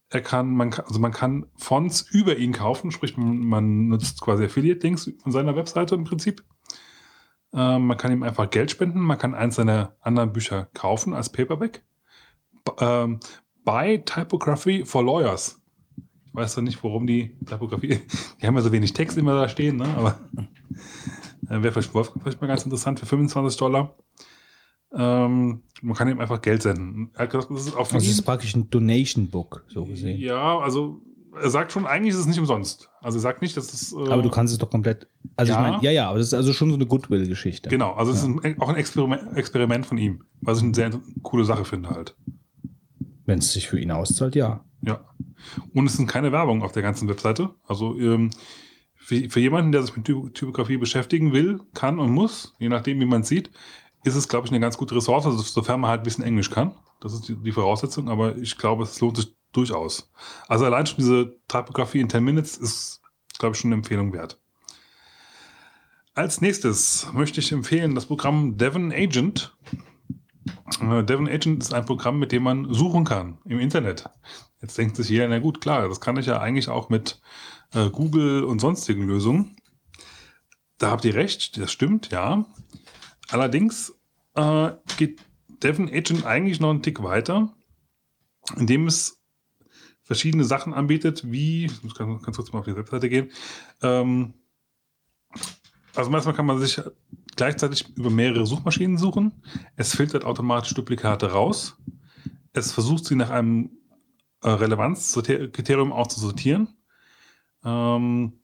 Er 0.09 0.21
kann, 0.21 0.53
man 0.53 0.71
kann, 0.71 0.85
also 0.85 0.99
man 0.99 1.13
kann 1.13 1.45
Fonts 1.55 2.01
über 2.11 2.37
ihn 2.37 2.51
kaufen, 2.51 2.91
sprich 2.91 3.15
man, 3.15 3.87
nutzt 3.87 4.19
quasi 4.19 4.43
Affiliate-Links 4.43 5.11
von 5.21 5.31
seiner 5.31 5.55
Webseite 5.55 5.95
im 5.95 6.03
Prinzip. 6.03 6.43
Ähm, 7.53 7.87
man 7.87 7.97
kann 7.97 8.11
ihm 8.11 8.23
einfach 8.23 8.49
Geld 8.49 8.71
spenden, 8.71 8.99
man 8.99 9.17
kann 9.17 9.33
eins 9.33 9.55
seiner 9.55 9.95
anderen 10.01 10.33
Bücher 10.33 10.67
kaufen 10.73 11.13
als 11.13 11.29
Paperback. 11.29 11.83
B 12.63 12.71
ähm, 12.79 13.19
Buy 13.63 14.03
Typography 14.03 14.85
for 14.85 15.03
Lawyers. 15.03 15.61
Ich 16.25 16.33
weiß 16.33 16.55
ja 16.55 16.61
nicht, 16.61 16.83
warum 16.83 17.07
die 17.07 17.37
Typografie, 17.45 17.99
die 18.41 18.47
haben 18.47 18.55
ja 18.55 18.61
so 18.61 18.71
wenig 18.71 18.93
Text 18.93 19.17
immer 19.17 19.35
da 19.35 19.47
stehen, 19.47 19.77
ne? 19.77 19.87
aber 19.95 20.19
äh, 21.47 21.61
wäre 21.61 21.71
vielleicht, 21.71 21.91
vielleicht 21.91 22.41
mal 22.41 22.47
ganz 22.47 22.63
interessant 22.63 22.99
für 22.99 23.05
25 23.05 23.57
Dollar. 23.57 23.95
Ähm, 24.93 25.61
man 25.81 25.95
kann 25.95 26.09
ihm 26.09 26.19
einfach 26.19 26.41
Geld 26.41 26.61
senden. 26.61 27.11
Er 27.13 27.23
hat 27.23 27.31
gesagt, 27.31 27.51
das 27.51 27.65
ist 27.65 27.69
für 27.71 27.79
Also 27.79 27.97
es 27.97 28.07
ist 28.07 28.21
praktisch 28.23 28.55
ein 28.55 28.69
Donation-Book, 28.69 29.65
so 29.69 29.85
gesehen. 29.85 30.19
Ja, 30.19 30.59
also 30.59 31.01
er 31.41 31.49
sagt 31.49 31.71
schon, 31.71 31.85
eigentlich 31.87 32.13
ist 32.13 32.19
es 32.19 32.25
nicht 32.25 32.39
umsonst. 32.39 32.89
Also 32.99 33.17
er 33.17 33.21
sagt 33.21 33.41
nicht, 33.41 33.55
dass 33.55 33.73
es. 33.73 33.93
äh, 33.93 34.09
Aber 34.11 34.21
du 34.21 34.29
kannst 34.29 34.51
es 34.51 34.57
doch 34.59 34.69
komplett. 34.69 35.07
Also 35.37 35.53
Ja. 35.53 35.59
ich 35.65 35.71
meine, 35.71 35.83
ja, 35.83 35.91
ja, 35.91 36.09
aber 36.09 36.17
das 36.17 36.27
ist 36.27 36.33
also 36.33 36.51
schon 36.51 36.69
so 36.69 36.75
eine 36.75 36.85
Goodwill-Geschichte. 36.85 37.69
Genau, 37.69 37.93
also 37.93 38.11
es 38.11 38.17
ist 38.19 38.25
ein, 38.25 38.59
auch 38.61 38.67
ein 38.69 38.75
Experiment, 38.75 39.37
Experiment 39.37 39.85
von 39.85 39.97
ihm, 39.97 40.23
was 40.41 40.57
ich 40.57 40.65
eine 40.65 40.73
sehr 40.73 40.91
coole 41.23 41.45
Sache 41.45 41.63
finde 41.65 41.89
halt. 41.89 42.15
Wenn 43.25 43.39
es 43.39 43.53
sich 43.53 43.69
für 43.69 43.79
ihn 43.79 43.91
auszahlt, 43.91 44.35
ja. 44.35 44.65
Ja. 44.81 44.99
Und 45.73 45.85
es 45.85 45.93
sind 45.93 46.07
keine 46.07 46.31
Werbung 46.33 46.63
auf 46.63 46.73
der 46.73 46.83
ganzen 46.83 47.07
Webseite. 47.07 47.51
Also 47.65 47.97
ähm, 47.97 48.31
für, 48.95 49.29
für 49.29 49.39
jemanden, 49.39 49.71
der 49.71 49.83
sich 49.83 49.95
mit 49.95 50.05
Typ 50.05 50.33
Typografie 50.33 50.77
beschäftigen 50.77 51.31
will, 51.31 51.61
kann 51.73 51.97
und 51.99 52.11
muss, 52.11 52.55
je 52.59 52.67
nachdem, 52.69 52.99
wie 52.99 53.05
man 53.05 53.21
es 53.21 53.29
sieht, 53.29 53.51
ist 54.03 54.15
es, 54.15 54.27
glaube 54.27 54.47
ich, 54.47 54.51
eine 54.51 54.59
ganz 54.59 54.77
gute 54.77 54.95
Ressource, 54.95 55.25
also 55.25 55.41
sofern 55.41 55.79
man 55.81 55.89
halt 55.89 56.01
ein 56.01 56.03
bisschen 56.03 56.23
Englisch 56.23 56.49
kann. 56.49 56.73
Das 56.99 57.13
ist 57.13 57.27
die, 57.27 57.35
die 57.35 57.51
Voraussetzung, 57.51 58.09
aber 58.09 58.37
ich 58.37 58.57
glaube, 58.57 58.83
es 58.83 58.99
lohnt 58.99 59.17
sich 59.17 59.35
durchaus. 59.51 60.11
Also 60.47 60.65
allein 60.65 60.85
schon 60.85 60.97
diese 60.97 61.35
Typografie 61.47 61.99
in 61.99 62.09
10 62.09 62.23
Minutes 62.23 62.57
ist, 62.57 63.01
glaube 63.37 63.55
ich, 63.55 63.61
schon 63.61 63.69
eine 63.69 63.75
Empfehlung 63.75 64.13
wert. 64.13 64.39
Als 66.13 66.41
nächstes 66.41 67.07
möchte 67.13 67.39
ich 67.39 67.51
empfehlen 67.51 67.95
das 67.95 68.05
Programm 68.05 68.57
Devon 68.57 68.91
Agent. 68.91 69.55
Äh, 70.81 71.03
Devon 71.03 71.27
Agent 71.27 71.63
ist 71.63 71.73
ein 71.73 71.85
Programm, 71.85 72.19
mit 72.19 72.31
dem 72.31 72.43
man 72.43 72.73
suchen 72.73 73.05
kann 73.05 73.37
im 73.45 73.59
Internet. 73.59 74.09
Jetzt 74.61 74.77
denkt 74.77 74.95
sich 74.95 75.09
jeder, 75.09 75.27
na 75.27 75.39
gut, 75.39 75.61
klar, 75.61 75.87
das 75.87 76.01
kann 76.01 76.17
ich 76.17 76.25
ja 76.25 76.39
eigentlich 76.39 76.69
auch 76.69 76.89
mit 76.89 77.21
äh, 77.73 77.89
Google 77.89 78.43
und 78.43 78.59
sonstigen 78.59 79.07
Lösungen. 79.07 79.55
Da 80.77 80.91
habt 80.91 81.05
ihr 81.05 81.15
recht, 81.15 81.57
das 81.57 81.71
stimmt, 81.71 82.11
ja. 82.11 82.45
Allerdings 83.31 83.93
äh, 84.35 84.71
geht 84.97 85.21
Devon 85.63 85.89
Agent 85.89 86.25
eigentlich 86.25 86.59
noch 86.59 86.69
einen 86.69 86.83
Tick 86.83 87.01
weiter, 87.01 87.53
indem 88.57 88.87
es 88.87 89.21
verschiedene 90.03 90.43
Sachen 90.43 90.73
anbietet, 90.73 91.31
wie, 91.31 91.65
ich 91.65 91.83
muss 91.83 91.95
ganz, 91.95 92.35
kurz 92.35 92.51
mal 92.51 92.59
auf 92.59 92.65
die 92.65 92.75
Webseite 92.75 93.09
gehen. 93.09 93.31
Ähm, 93.81 94.33
also 95.95 96.09
manchmal 96.09 96.33
kann 96.33 96.45
man 96.45 96.59
sich 96.59 96.81
gleichzeitig 97.35 97.87
über 97.95 98.09
mehrere 98.09 98.45
Suchmaschinen 98.45 98.97
suchen. 98.97 99.41
Es 99.75 99.95
filtert 99.95 100.25
automatisch 100.25 100.73
Duplikate 100.73 101.31
raus. 101.31 101.77
es 102.53 102.73
versucht 102.73 103.05
sie 103.05 103.15
nach 103.15 103.29
einem 103.29 103.71
äh, 104.41 104.49
Relevanzkriterium 104.49 105.93
auch 105.93 106.07
zu 106.07 106.19
sortieren. 106.19 106.67
Ähm, 107.63 108.41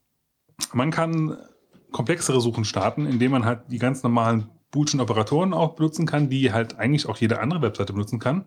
man 0.73 0.91
kann 0.91 1.37
komplexere 1.91 2.39
Suchen 2.41 2.65
starten, 2.65 3.05
indem 3.05 3.31
man 3.31 3.45
halt 3.45 3.63
die 3.69 3.79
ganz 3.79 4.03
normalen 4.03 4.49
Boolschen 4.77 5.01
Operatoren 5.01 5.55
auch 5.55 5.73
benutzen 5.73 6.05
kann, 6.05 6.29
die 6.29 6.53
halt 6.53 6.77
eigentlich 6.77 7.07
auch 7.09 7.17
jede 7.17 7.39
andere 7.39 7.63
Webseite 7.63 7.93
benutzen 7.93 8.19
kann. 8.19 8.45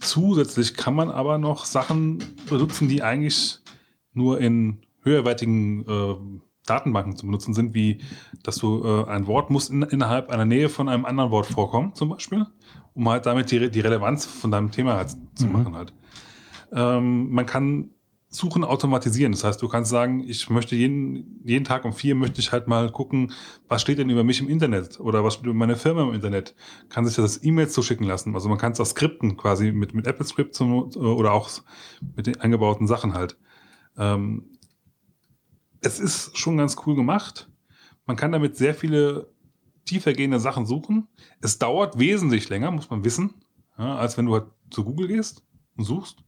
Zusätzlich 0.00 0.72
kann 0.72 0.94
man 0.94 1.10
aber 1.10 1.36
noch 1.36 1.66
Sachen 1.66 2.24
benutzen, 2.48 2.88
die 2.88 3.02
eigentlich 3.02 3.58
nur 4.14 4.40
in 4.40 4.78
höherwertigen 5.02 5.86
äh, 5.86 6.14
Datenbanken 6.64 7.16
zu 7.16 7.26
benutzen 7.26 7.52
sind, 7.52 7.74
wie 7.74 7.98
dass 8.42 8.56
du 8.56 8.82
äh, 8.82 9.04
ein 9.10 9.26
Wort 9.26 9.50
muss 9.50 9.68
in, 9.68 9.82
innerhalb 9.82 10.30
einer 10.30 10.46
Nähe 10.46 10.70
von 10.70 10.88
einem 10.88 11.04
anderen 11.04 11.30
Wort 11.30 11.44
vorkommen, 11.46 11.94
zum 11.94 12.08
Beispiel, 12.08 12.46
um 12.94 13.06
halt 13.10 13.26
damit 13.26 13.50
die, 13.50 13.70
die 13.70 13.80
Relevanz 13.80 14.24
von 14.24 14.50
deinem 14.50 14.70
Thema 14.70 14.94
halt 14.96 15.10
zu 15.34 15.46
Mhm. 15.46 15.52
machen 15.52 15.74
halt. 15.74 15.92
Ähm, 16.72 17.30
man 17.30 17.44
kann 17.44 17.90
Suchen 18.34 18.64
automatisieren. 18.64 19.32
Das 19.32 19.44
heißt, 19.44 19.60
du 19.60 19.68
kannst 19.68 19.90
sagen, 19.90 20.26
ich 20.26 20.48
möchte 20.48 20.74
jeden, 20.74 21.40
jeden 21.44 21.66
Tag 21.66 21.84
um 21.84 21.92
vier 21.92 22.14
möchte 22.14 22.40
ich 22.40 22.50
halt 22.50 22.66
mal 22.66 22.90
gucken, 22.90 23.32
was 23.68 23.82
steht 23.82 23.98
denn 23.98 24.08
über 24.08 24.24
mich 24.24 24.40
im 24.40 24.48
Internet 24.48 24.98
oder 24.98 25.22
was 25.22 25.34
steht 25.34 25.44
über 25.44 25.54
meine 25.54 25.76
Firma 25.76 26.02
im 26.02 26.14
Internet. 26.14 26.54
Kann 26.88 27.04
sich 27.04 27.14
das 27.14 27.44
E-Mails 27.44 27.74
zuschicken 27.74 28.06
lassen. 28.06 28.34
Also 28.34 28.48
man 28.48 28.56
kann 28.56 28.72
es 28.72 28.80
auch 28.80 28.86
skripten 28.86 29.36
quasi 29.36 29.70
mit, 29.70 29.92
mit 29.92 30.06
Apple 30.06 30.24
Script 30.24 30.54
zum, 30.54 30.72
oder 30.96 31.32
auch 31.32 31.50
mit 32.16 32.26
den 32.26 32.40
eingebauten 32.40 32.86
Sachen 32.86 33.12
halt. 33.12 33.36
Ähm, 33.98 34.58
es 35.82 36.00
ist 36.00 36.38
schon 36.38 36.56
ganz 36.56 36.76
cool 36.86 36.94
gemacht. 36.96 37.50
Man 38.06 38.16
kann 38.16 38.32
damit 38.32 38.56
sehr 38.56 38.74
viele 38.74 39.30
tiefergehende 39.84 40.40
Sachen 40.40 40.64
suchen. 40.64 41.08
Es 41.42 41.58
dauert 41.58 41.98
wesentlich 41.98 42.48
länger, 42.48 42.70
muss 42.70 42.88
man 42.88 43.04
wissen, 43.04 43.34
ja, 43.76 43.96
als 43.96 44.16
wenn 44.16 44.24
du 44.24 44.32
halt 44.34 44.46
zu 44.70 44.84
Google 44.84 45.08
gehst 45.08 45.42
und 45.76 45.84
suchst. 45.84 46.24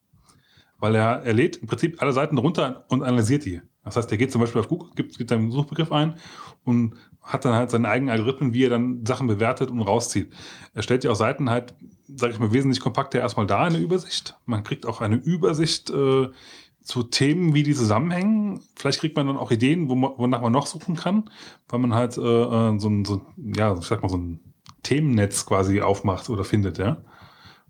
Weil 0.85 0.97
er, 0.97 1.23
er 1.23 1.33
lädt 1.33 1.57
im 1.57 1.67
Prinzip 1.67 2.03
alle 2.03 2.13
Seiten 2.13 2.37
runter 2.37 2.85
und 2.89 3.03
analysiert 3.03 3.47
die. 3.47 3.63
Das 3.85 3.97
heißt, 3.97 4.13
er 4.13 4.19
geht 4.19 4.31
zum 4.31 4.43
Beispiel 4.43 4.61
auf 4.61 4.69
Google, 4.69 4.91
gibt, 4.95 5.17
gibt 5.17 5.33
einen 5.33 5.51
Suchbegriff 5.51 5.91
ein 5.91 6.17
und 6.63 6.93
hat 7.23 7.47
dann 7.47 7.55
halt 7.55 7.71
seine 7.71 7.89
eigenen 7.89 8.13
Algorithmen, 8.13 8.53
wie 8.53 8.67
er 8.67 8.69
dann 8.69 9.07
Sachen 9.07 9.27
bewertet 9.27 9.71
und 9.71 9.81
rauszieht. 9.81 10.31
Er 10.75 10.83
stellt 10.83 11.03
ja 11.03 11.11
auch 11.11 11.17
Seiten 11.17 11.49
halt, 11.49 11.73
sage 12.07 12.35
ich 12.35 12.39
mal, 12.39 12.53
wesentlich 12.53 12.81
kompakter 12.81 13.19
erstmal 13.19 13.47
da 13.47 13.67
in 13.67 13.73
der 13.73 13.83
Übersicht. 13.83 14.37
Man 14.45 14.63
kriegt 14.63 14.85
auch 14.85 15.01
eine 15.01 15.17
Übersicht 15.17 15.89
äh, 15.89 16.29
zu 16.83 17.03
Themen, 17.05 17.55
wie 17.55 17.63
die 17.63 17.75
zusammenhängen. 17.75 18.61
Vielleicht 18.77 19.01
kriegt 19.01 19.17
man 19.17 19.27
dann 19.27 19.39
auch 19.39 19.51
Ideen, 19.51 19.89
wo 19.89 19.95
man, 19.95 20.11
wonach 20.19 20.43
man 20.43 20.53
noch 20.53 20.67
suchen 20.67 20.97
kann, 20.97 21.31
weil 21.67 21.79
man 21.79 21.95
halt 21.95 22.19
äh, 22.19 22.21
äh, 22.21 22.79
so, 22.79 22.91
ein, 22.91 23.07
so, 23.07 23.23
ja, 23.39 23.75
ich 23.75 23.87
sag 23.87 24.03
mal, 24.03 24.11
so 24.11 24.19
ein 24.19 24.41
Themennetz 24.83 25.47
quasi 25.47 25.81
aufmacht 25.81 26.29
oder 26.29 26.45
findet, 26.45 26.77
ja. 26.77 26.99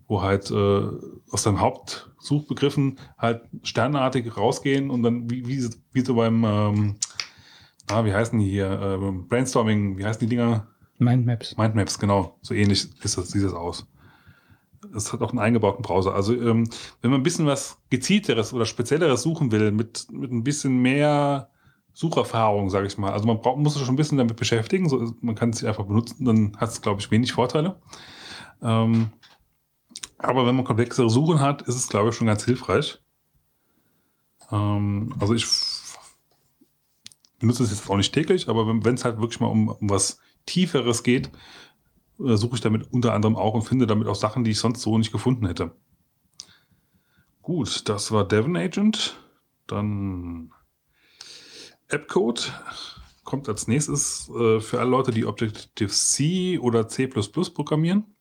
Wo 0.07 0.21
halt 0.21 0.51
äh, 0.51 0.87
aus 1.31 1.43
den 1.43 1.59
Hauptsuchbegriffen 1.59 2.99
halt 3.17 3.41
sternartig 3.63 4.37
rausgehen 4.37 4.91
und 4.91 5.03
dann 5.03 5.29
wie, 5.29 5.47
wie, 5.47 5.67
wie 5.93 6.01
so 6.01 6.15
beim, 6.15 6.43
ähm, 6.43 6.95
ah, 7.89 8.05
wie 8.05 8.13
heißen 8.13 8.37
die 8.37 8.49
hier, 8.49 8.69
äh, 8.69 9.11
Brainstorming, 9.27 9.97
wie 9.97 10.05
heißen 10.05 10.19
die 10.19 10.27
Dinger? 10.27 10.67
Mindmaps. 10.97 11.57
Mindmaps, 11.57 11.99
genau. 11.99 12.37
So 12.41 12.53
ähnlich 12.53 12.87
ist 13.03 13.17
das, 13.17 13.29
sieht 13.29 13.43
das 13.43 13.53
aus. 13.53 13.87
Es 14.95 15.11
hat 15.11 15.21
auch 15.21 15.31
einen 15.31 15.39
eingebauten 15.39 15.81
Browser. 15.81 16.13
Also, 16.13 16.33
ähm, 16.33 16.69
wenn 17.01 17.11
man 17.11 17.19
ein 17.19 17.23
bisschen 17.23 17.45
was 17.45 17.77
gezielteres 17.89 18.53
oder 18.53 18.65
spezielleres 18.65 19.23
suchen 19.23 19.51
will, 19.51 19.71
mit, 19.71 20.07
mit 20.11 20.31
ein 20.31 20.43
bisschen 20.43 20.81
mehr 20.81 21.49
Sucherfahrung, 21.93 22.69
sage 22.69 22.87
ich 22.87 22.97
mal. 22.97 23.11
Also, 23.11 23.25
man 23.25 23.41
braucht, 23.41 23.57
muss 23.57 23.73
sich 23.73 23.83
schon 23.83 23.95
ein 23.95 23.97
bisschen 23.97 24.17
damit 24.17 24.37
beschäftigen. 24.37 24.87
So, 24.87 25.13
man 25.21 25.35
kann 25.35 25.49
es 25.49 25.63
einfach 25.63 25.85
benutzen, 25.85 26.23
dann 26.25 26.55
hat 26.57 26.69
es, 26.69 26.81
glaube 26.81 27.01
ich, 27.01 27.11
wenig 27.11 27.33
Vorteile. 27.33 27.81
Ähm, 28.61 29.09
aber 30.27 30.45
wenn 30.45 30.55
man 30.55 30.65
komplexere 30.65 31.09
Suchen 31.09 31.39
hat, 31.39 31.63
ist 31.63 31.75
es, 31.75 31.87
glaube 31.87 32.09
ich, 32.09 32.15
schon 32.15 32.27
ganz 32.27 32.45
hilfreich. 32.45 32.99
Ähm, 34.51 35.13
also, 35.19 35.33
ich 35.33 35.45
benutze 37.39 37.63
es 37.63 37.71
jetzt 37.71 37.89
auch 37.89 37.97
nicht 37.97 38.13
täglich, 38.13 38.47
aber 38.49 38.67
wenn 38.67 38.95
es 38.95 39.05
halt 39.05 39.19
wirklich 39.19 39.39
mal 39.39 39.47
um, 39.47 39.69
um 39.69 39.89
was 39.89 40.19
Tieferes 40.45 41.03
geht, 41.03 41.31
äh, 42.19 42.35
suche 42.35 42.55
ich 42.55 42.61
damit 42.61 42.91
unter 42.91 43.13
anderem 43.13 43.35
auch 43.35 43.53
und 43.53 43.63
finde 43.63 43.87
damit 43.87 44.07
auch 44.07 44.15
Sachen, 44.15 44.43
die 44.43 44.51
ich 44.51 44.59
sonst 44.59 44.81
so 44.81 44.97
nicht 44.97 45.11
gefunden 45.11 45.47
hätte. 45.47 45.75
Gut, 47.41 47.87
das 47.89 48.11
war 48.11 48.27
Devon 48.27 48.55
Agent. 48.55 49.19
Dann 49.67 50.51
AppCode 51.89 52.53
kommt 53.23 53.49
als 53.49 53.67
nächstes 53.67 54.29
äh, 54.29 54.59
für 54.59 54.79
alle 54.79 54.89
Leute, 54.89 55.11
die 55.11 55.25
Objective-C 55.25 56.59
oder 56.59 56.87
C 56.87 57.07
programmieren. 57.07 58.15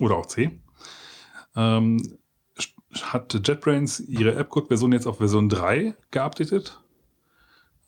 Oder 0.00 0.16
auch 0.16 0.26
C. 0.26 0.58
Ähm, 1.56 2.18
hat 3.02 3.34
JetBrains 3.34 4.00
ihre 4.00 4.36
AppCode-Version 4.36 4.92
jetzt 4.92 5.06
auf 5.06 5.18
Version 5.18 5.48
3 5.48 5.94
geupdatet. 6.10 6.80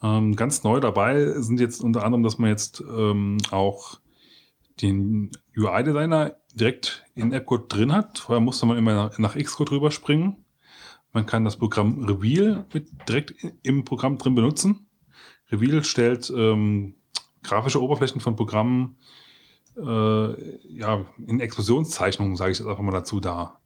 Ähm, 0.03 0.37
ganz 0.37 0.65
neu 0.65 0.81
dabei 0.81 1.41
sind 1.41 1.61
jetzt 1.61 1.83
unter 1.83 2.05
anderem, 2.05 2.23
dass 2.23 2.39
man 2.39 2.51
jetzt 2.51 2.81
ähm, 2.81 3.39
auch 3.51 4.01
den 4.83 5.31
UI-Designer 5.57 6.37
direkt 6.55 7.05
in 7.15 7.33
AppCode 7.33 7.73
drin 7.73 7.93
hat. 7.93 8.19
Vorher 8.19 8.41
musste 8.41 8.67
man 8.67 8.79
immer 8.79 8.95
nach, 8.95 9.19
nach 9.19 9.37
Xcode 9.37 9.73
rüberspringen. 9.73 10.45
Man 11.13 11.25
kann 11.25 11.45
das 11.45 11.57
Programm 11.57 12.05
Reveal 12.05 12.67
mit 12.75 12.89
direkt 13.09 13.35
im 13.63 13.85
Programm 13.85 14.19
drin 14.19 14.35
benutzen. 14.35 14.87
Reveal 15.51 15.83
stellt 15.85 16.31
ähm, 16.37 16.97
grafische 17.43 17.81
Oberflächen 17.81 18.21
von 18.21 18.37
Programmen 18.37 18.97
äh, 19.77 20.59
ja, 20.69 21.05
in 21.27 21.41
Explosionszeichnungen, 21.41 22.37
sage 22.37 22.53
ich 22.53 22.59
jetzt 22.59 22.69
einfach 22.69 22.83
mal 22.83 22.93
dazu, 22.93 23.21
dar. 23.21 23.61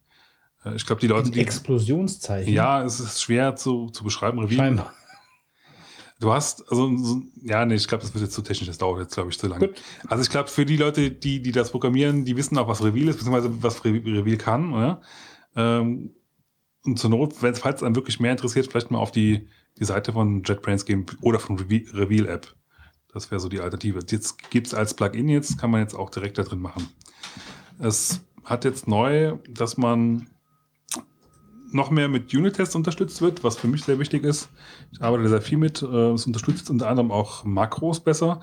Äh, 0.65 0.75
ich 0.75 0.85
glaube, 0.85 1.01
die 1.01 1.07
Leute, 1.07 1.31
die. 1.31 1.39
Explosionszeichen. 1.39 2.53
Ja, 2.53 2.83
es 2.83 2.99
ist 2.99 3.21
schwer 3.21 3.55
zu, 3.55 3.89
zu 3.89 4.03
beschreiben. 4.03 4.39
Reveal. 4.39 4.57
Scheinbar. 4.57 4.93
Du 6.19 6.31
hast, 6.31 6.69
also, 6.69 6.95
so, 6.97 7.21
ja, 7.41 7.65
nee, 7.65 7.73
ich 7.73 7.87
glaube, 7.87 8.03
das 8.03 8.13
wird 8.13 8.23
jetzt 8.23 8.35
zu 8.35 8.43
technisch, 8.43 8.67
das 8.67 8.77
dauert 8.77 8.99
jetzt, 8.99 9.15
glaube 9.15 9.31
ich, 9.31 9.39
zu 9.39 9.47
lange. 9.47 9.69
Gut. 9.69 9.81
Also 10.07 10.21
ich 10.21 10.29
glaube, 10.29 10.49
für 10.49 10.67
die 10.67 10.77
Leute, 10.77 11.09
die, 11.09 11.41
die 11.41 11.51
das 11.51 11.71
programmieren, 11.71 12.25
die 12.25 12.37
wissen 12.37 12.59
auch, 12.59 12.67
was 12.67 12.83
Reveal 12.83 13.07
ist, 13.07 13.17
beziehungsweise 13.17 13.63
was 13.63 13.83
Re- 13.83 14.03
Reveal 14.05 14.37
kann, 14.37 14.71
oder? 14.71 15.01
Ähm, 15.55 16.13
und 16.85 16.99
zur 16.99 17.09
Not, 17.09 17.41
wenn 17.41 17.53
es 17.53 17.59
falls 17.59 17.81
einen 17.81 17.95
wirklich 17.95 18.19
mehr 18.19 18.33
interessiert, 18.33 18.67
vielleicht 18.67 18.91
mal 18.91 18.99
auf 18.99 19.11
die, 19.11 19.47
die 19.79 19.85
Seite 19.85 20.13
von 20.13 20.43
JetBrains 20.43 20.85
gehen 20.85 21.07
oder 21.21 21.39
von 21.39 21.57
Reveal, 21.57 21.85
Reveal 21.91 22.27
App. 22.27 22.55
Das 23.13 23.29
wäre 23.29 23.39
so 23.39 23.49
die 23.49 23.59
Alternative. 23.59 23.99
Jetzt 24.07 24.49
gibt 24.49 24.67
es 24.67 24.73
als 24.73 24.93
Plugin 24.93 25.27
jetzt, 25.29 25.57
kann 25.59 25.71
man 25.71 25.81
jetzt 25.81 25.95
auch 25.95 26.09
direkt 26.09 26.37
da 26.37 26.43
drin 26.43 26.59
machen. 26.59 26.87
Es 27.79 28.21
hat 28.43 28.63
jetzt 28.65 28.87
neu, 28.87 29.37
dass 29.49 29.77
man 29.77 30.27
noch 31.71 31.89
mehr 31.89 32.09
mit 32.09 32.33
Unit-Tests 32.33 32.75
unterstützt 32.75 33.21
wird, 33.21 33.43
was 33.43 33.57
für 33.57 33.67
mich 33.67 33.83
sehr 33.83 33.99
wichtig 33.99 34.23
ist. 34.23 34.49
Ich 34.91 35.01
arbeite 35.01 35.29
sehr 35.29 35.41
viel 35.41 35.57
mit. 35.57 35.81
äh, 35.81 36.11
Es 36.11 36.25
unterstützt 36.25 36.69
unter 36.69 36.89
anderem 36.89 37.11
auch 37.11 37.43
Makros 37.43 38.01
besser. 38.01 38.41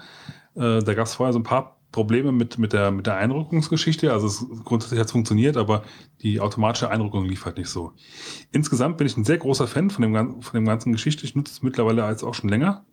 Äh, 0.55 0.83
Da 0.83 0.95
gab 0.95 1.07
es 1.07 1.15
vorher 1.15 1.33
so 1.33 1.39
ein 1.39 1.45
paar 1.45 1.79
Probleme 1.93 2.33
mit, 2.33 2.59
mit, 2.59 2.73
der, 2.73 2.91
mit 2.91 3.07
der 3.07 3.17
Einrückungsgeschichte. 3.17 4.13
Also 4.13 4.27
es, 4.27 4.47
grundsätzlich 4.65 5.01
hat 5.01 5.07
es 5.07 5.13
funktioniert, 5.13 5.57
aber 5.57 5.83
die 6.23 6.41
automatische 6.41 6.91
Einrückung 6.91 7.25
lief 7.25 7.45
halt 7.45 7.57
nicht 7.59 7.69
so. 7.69 7.93
Insgesamt 8.51 8.99
bin 8.99 9.07
ich 9.07 9.17
ein 9.17 9.25
sehr 9.25 9.39
großer 9.39 9.67
Fan 9.67 9.91
von 9.91 10.03
dem, 10.03 10.43
von 10.43 10.55
dem 10.55 10.67
ganzen 10.67 10.93
Geschichte. 10.93 11.25
Ich 11.25 11.35
nutze 11.35 11.53
es 11.53 11.63
mittlerweile 11.63 12.05
als 12.05 12.25
auch 12.25 12.35
schon 12.35 12.51
länger. 12.51 12.87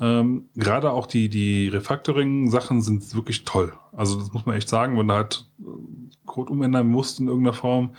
Ähm, 0.00 0.48
Gerade 0.56 0.90
auch 0.92 1.06
die, 1.06 1.28
die 1.28 1.68
Refactoring-Sachen 1.68 2.82
sind 2.82 3.14
wirklich 3.14 3.44
toll. 3.44 3.72
Also 3.92 4.18
das 4.18 4.32
muss 4.32 4.46
man 4.46 4.56
echt 4.56 4.68
sagen, 4.68 4.98
wenn 4.98 5.08
du 5.08 5.14
halt 5.14 5.46
äh, 5.60 5.64
Code 6.26 6.52
umändern 6.52 6.88
musst 6.88 7.20
in 7.20 7.28
irgendeiner 7.28 7.54
Form 7.54 7.94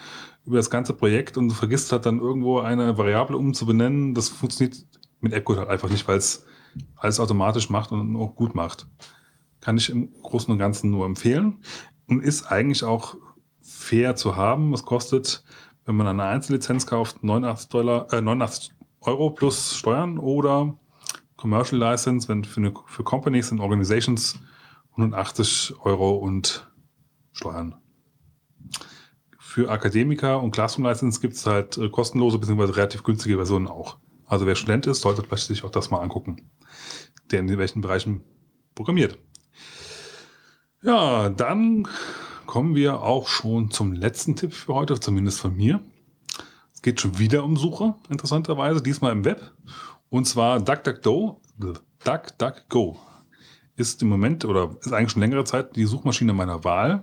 über 0.46 0.58
das 0.58 0.70
ganze 0.70 0.94
Projekt 0.94 1.38
und 1.38 1.50
du 1.50 1.56
vergisst 1.56 1.92
halt 1.92 2.06
dann 2.06 2.20
irgendwo 2.20 2.60
eine 2.60 2.98
Variable 2.98 3.38
umzubenennen, 3.38 4.14
das 4.14 4.30
funktioniert 4.30 4.86
mit 5.22 5.34
AppCode 5.34 5.60
halt 5.60 5.70
einfach 5.70 5.90
nicht, 5.90 6.08
weil 6.08 6.18
es 6.18 6.46
alles 6.98 7.20
automatisch 7.20 7.70
macht 7.70 7.92
und 7.92 8.16
auch 8.16 8.36
gut 8.36 8.56
macht. 8.56 8.88
Kann 9.62 9.78
ich 9.78 9.90
im 9.90 10.12
Großen 10.22 10.52
und 10.52 10.60
Ganzen 10.60 10.92
nur 10.92 11.06
empfehlen 11.06 11.60
und 12.08 12.22
ist 12.22 12.46
eigentlich 12.52 12.84
auch 12.84 13.16
fair 13.62 14.16
zu 14.16 14.36
haben. 14.36 14.74
Es 14.74 14.84
kostet, 14.84 15.44
wenn 15.86 15.96
man 15.96 16.08
eine 16.08 16.24
Einzellizenz 16.24 16.86
kauft, 16.86 17.24
89, 17.24 17.70
Dollar, 17.70 18.12
äh, 18.12 18.22
89 18.22 18.74
Euro 19.02 19.30
plus 19.30 19.76
Steuern 19.78 20.18
oder 20.18 20.78
Commercial 21.44 21.78
License, 21.78 22.30
wenn 22.30 22.46
für, 22.46 22.62
eine, 22.62 22.74
für 22.86 23.04
Companies 23.04 23.52
und 23.52 23.60
Organizations 23.60 24.40
180 24.92 25.74
Euro 25.82 26.12
und 26.16 26.72
Steuern. 27.34 27.76
Für 29.38 29.70
Akademiker 29.70 30.42
und 30.42 30.52
Classroom 30.52 30.86
License 30.86 31.20
gibt 31.20 31.34
es 31.34 31.46
halt 31.46 31.78
äh, 31.78 31.90
kostenlose 31.90 32.40
bzw. 32.40 32.72
relativ 32.72 33.04
günstige 33.04 33.36
Versionen 33.36 33.68
auch. 33.68 33.98
Also 34.26 34.46
wer 34.46 34.56
Student 34.56 34.88
ist, 34.88 35.02
sollte 35.02 35.22
vielleicht 35.22 35.48
sich 35.48 35.66
auch 35.66 35.70
das 35.70 35.92
mal 35.92 36.00
angucken, 36.00 36.50
der 37.30 37.42
in 37.42 37.58
welchen 37.58 37.82
Bereichen 37.82 38.24
programmiert. 38.74 39.18
Ja, 40.82 41.28
dann 41.28 41.90
kommen 42.46 42.74
wir 42.74 43.02
auch 43.02 43.28
schon 43.28 43.70
zum 43.70 43.92
letzten 43.92 44.38
Tipp 44.38 44.54
für 44.54 44.76
heute, 44.76 44.98
zumindest 44.98 45.42
von 45.42 45.54
mir. 45.58 45.82
Es 46.74 46.82
geht 46.82 47.02
schon 47.02 47.20
wieder 47.20 47.44
um 47.44 47.58
Suche, 47.58 47.96
interessanterweise, 48.08 48.82
diesmal 48.82 49.12
im 49.12 49.26
Web. 49.26 49.52
Und 50.14 50.26
zwar 50.26 50.60
DuckDuckGo, 50.60 51.42
DuckDuckGo 52.06 53.00
ist 53.76 54.00
im 54.04 54.10
Moment 54.10 54.46
oder 54.46 54.70
ist 54.80 54.94
eigentlich 54.94 55.10
schon 55.10 55.24
längere 55.24 55.44
Zeit 55.44 55.76
die 55.76 55.86
Suchmaschine 55.86 56.34
meiner 56.34 56.64
Wahl. 56.64 57.02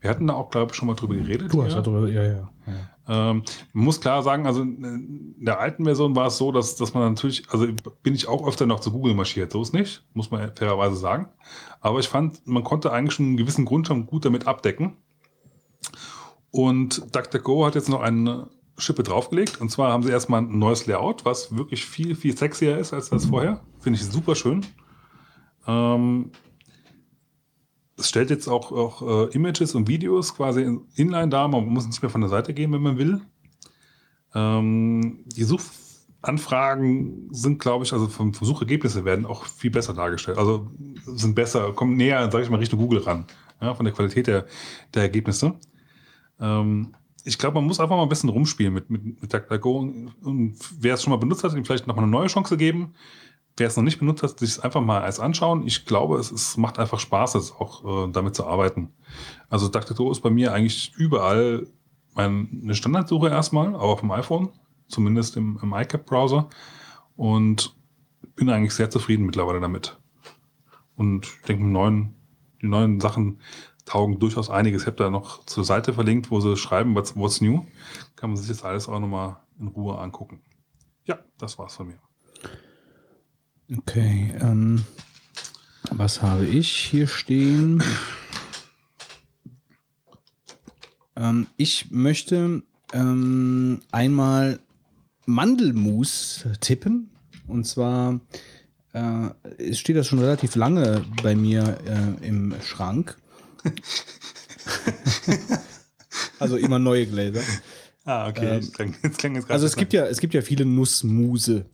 Wir 0.00 0.10
hatten 0.10 0.26
da 0.26 0.34
auch, 0.34 0.50
glaube 0.50 0.72
ich, 0.72 0.76
schon 0.76 0.88
mal 0.88 0.96
drüber 0.96 1.14
geredet. 1.14 1.54
Du 1.54 1.62
hast 1.62 1.74
darüber, 1.74 2.08
ja, 2.08 2.24
ja. 2.24 2.50
ja. 2.66 3.30
Ähm, 3.30 3.44
man 3.72 3.84
muss 3.84 4.00
klar 4.00 4.24
sagen, 4.24 4.44
also 4.44 4.62
in 4.62 5.36
der 5.38 5.60
alten 5.60 5.84
Version 5.84 6.16
war 6.16 6.26
es 6.26 6.36
so, 6.36 6.50
dass, 6.50 6.74
dass 6.74 6.94
man 6.94 7.10
natürlich, 7.10 7.48
also 7.50 7.68
bin 8.02 8.16
ich 8.16 8.26
auch 8.26 8.44
öfter 8.48 8.66
noch 8.66 8.80
zu 8.80 8.90
Google 8.90 9.14
marschiert, 9.14 9.52
so 9.52 9.62
ist 9.62 9.72
nicht, 9.72 10.04
muss 10.12 10.32
man 10.32 10.52
fairerweise 10.56 10.96
sagen. 10.96 11.28
Aber 11.80 12.00
ich 12.00 12.08
fand, 12.08 12.44
man 12.44 12.64
konnte 12.64 12.90
eigentlich 12.90 13.14
schon 13.14 13.26
einen 13.26 13.36
gewissen 13.36 13.64
Grundschirm 13.64 14.04
gut 14.04 14.24
damit 14.24 14.48
abdecken. 14.48 14.96
Und 16.50 17.14
DuckDuckGo 17.14 17.66
hat 17.66 17.76
jetzt 17.76 17.88
noch 17.88 18.00
eine 18.00 18.48
Schippe 18.78 19.02
draufgelegt. 19.02 19.60
Und 19.60 19.70
zwar 19.70 19.92
haben 19.92 20.02
sie 20.02 20.10
erstmal 20.10 20.42
ein 20.42 20.58
neues 20.58 20.86
Layout, 20.86 21.24
was 21.24 21.56
wirklich 21.56 21.86
viel, 21.86 22.14
viel 22.14 22.36
sexier 22.36 22.78
ist 22.78 22.92
als 22.92 23.10
das 23.10 23.26
vorher. 23.26 23.62
Finde 23.80 23.98
ich 23.98 24.04
super 24.04 24.34
schön. 24.34 24.66
Ähm, 25.66 26.30
es 27.98 28.08
stellt 28.08 28.30
jetzt 28.30 28.48
auch, 28.48 28.72
auch 28.72 29.28
äh, 29.28 29.34
Images 29.34 29.74
und 29.74 29.88
Videos 29.88 30.34
quasi 30.34 30.62
in, 30.62 30.82
inline 30.94 31.28
dar. 31.28 31.48
Man 31.48 31.66
muss 31.66 31.86
nicht 31.86 32.02
mehr 32.02 32.10
von 32.10 32.20
der 32.20 32.30
Seite 32.30 32.52
gehen, 32.52 32.72
wenn 32.72 32.82
man 32.82 32.98
will. 32.98 33.22
Ähm, 34.34 35.24
die 35.24 35.44
Suchanfragen 35.44 37.28
sind, 37.32 37.58
glaube 37.58 37.84
ich, 37.84 37.92
also 37.94 38.08
vom, 38.08 38.34
vom 38.34 38.46
Suchergebnisse 38.46 39.06
werden 39.06 39.24
auch 39.24 39.46
viel 39.46 39.70
besser 39.70 39.94
dargestellt. 39.94 40.36
Also 40.36 40.70
sind 41.06 41.34
besser, 41.34 41.72
kommen 41.72 41.96
näher, 41.96 42.30
sage 42.30 42.44
ich 42.44 42.50
mal, 42.50 42.58
Richtung 42.58 42.80
Google 42.80 43.00
ran. 43.00 43.24
Ja, 43.62 43.74
von 43.74 43.86
der 43.86 43.94
Qualität 43.94 44.26
der, 44.26 44.46
der 44.92 45.02
Ergebnisse. 45.04 45.54
Ähm, 46.38 46.94
ich 47.26 47.38
glaube, 47.38 47.56
man 47.56 47.64
muss 47.64 47.80
einfach 47.80 47.96
mal 47.96 48.04
ein 48.04 48.08
bisschen 48.08 48.30
rumspielen 48.30 48.72
mit, 48.72 48.88
mit, 48.88 49.20
mit 49.20 49.34
DuckDuckGo. 49.34 49.78
Und, 50.22 50.54
wer 50.78 50.94
es 50.94 51.02
schon 51.02 51.10
mal 51.10 51.16
benutzt 51.16 51.42
hat, 51.42 51.52
ihm 51.54 51.64
vielleicht 51.64 51.88
noch 51.88 51.96
mal 51.96 52.02
eine 52.02 52.10
neue 52.10 52.28
Chance 52.28 52.56
geben. 52.56 52.94
Wer 53.56 53.66
es 53.66 53.76
noch 53.76 53.82
nicht 53.82 53.98
benutzt 53.98 54.22
hat, 54.22 54.38
sich 54.38 54.50
es 54.50 54.60
einfach 54.60 54.80
mal 54.80 55.02
als 55.02 55.18
anschauen. 55.18 55.66
Ich 55.66 55.86
glaube, 55.86 56.18
es, 56.18 56.30
es 56.30 56.56
macht 56.56 56.78
einfach 56.78 57.00
Spaß, 57.00 57.34
es 57.34 57.52
auch 57.52 58.06
äh, 58.06 58.12
damit 58.12 58.36
zu 58.36 58.46
arbeiten. 58.46 58.92
Also 59.48 59.68
DuckDuckGo 59.68 60.12
ist 60.12 60.20
bei 60.20 60.30
mir 60.30 60.52
eigentlich 60.52 60.92
überall 60.96 61.66
mein, 62.14 62.60
eine 62.62 62.76
Standardsuche 62.76 63.28
erstmal, 63.28 63.74
aber 63.74 63.84
auf 63.84 64.00
dem 64.00 64.12
iPhone, 64.12 64.50
zumindest 64.86 65.36
im, 65.36 65.58
im 65.60 65.74
iCap-Browser. 65.74 66.48
Und 67.16 67.74
bin 68.36 68.50
eigentlich 68.50 68.74
sehr 68.74 68.90
zufrieden 68.90 69.26
mittlerweile 69.26 69.60
damit. 69.60 69.98
Und 70.94 71.26
ich 71.26 71.46
denke, 71.48 71.64
neuen, 71.64 72.14
die 72.62 72.68
neuen 72.68 73.00
Sachen 73.00 73.40
taugen 73.86 74.18
durchaus 74.18 74.50
einiges. 74.50 74.82
Ich 74.82 74.86
habe 74.86 74.96
da 74.96 75.08
noch 75.08 75.44
zur 75.46 75.64
Seite 75.64 75.94
verlinkt, 75.94 76.30
wo 76.30 76.40
sie 76.40 76.56
schreiben, 76.56 76.94
what's, 76.94 77.16
what's 77.16 77.40
new. 77.40 77.64
Kann 78.16 78.30
man 78.30 78.36
sich 78.36 78.48
das 78.48 78.62
alles 78.62 78.88
auch 78.88 79.00
nochmal 79.00 79.38
in 79.58 79.68
Ruhe 79.68 79.98
angucken. 79.98 80.42
Ja, 81.06 81.20
das 81.38 81.58
war's 81.58 81.76
von 81.76 81.86
mir. 81.88 81.98
Okay, 83.78 84.34
ähm, 84.40 84.84
was 85.90 86.20
habe 86.20 86.46
ich 86.46 86.70
hier 86.70 87.06
stehen? 87.06 87.82
Ähm, 91.16 91.46
ich 91.56 91.90
möchte 91.90 92.62
ähm, 92.92 93.80
einmal 93.90 94.60
Mandelmus 95.26 96.44
tippen. 96.60 97.10
Und 97.46 97.64
zwar 97.66 98.20
äh, 98.92 99.74
steht 99.74 99.96
das 99.96 100.08
schon 100.08 100.18
relativ 100.18 100.56
lange 100.56 101.04
bei 101.22 101.34
mir 101.34 101.78
äh, 101.86 102.26
im 102.26 102.54
Schrank. 102.62 103.16
also 106.38 106.56
immer 106.56 106.78
neue 106.78 107.06
Gläser. 107.06 107.42
Ah, 108.04 108.28
okay. 108.28 108.60
das 108.60 108.72
klang, 108.72 108.94
klang 109.16 109.44
Also 109.50 109.66
es 109.66 109.76
gibt 109.76 109.92
ja, 109.92 110.06
es 110.06 110.20
gibt 110.20 110.34
ja 110.34 110.42
viele 110.42 110.64
Nussmuse. 110.64 111.66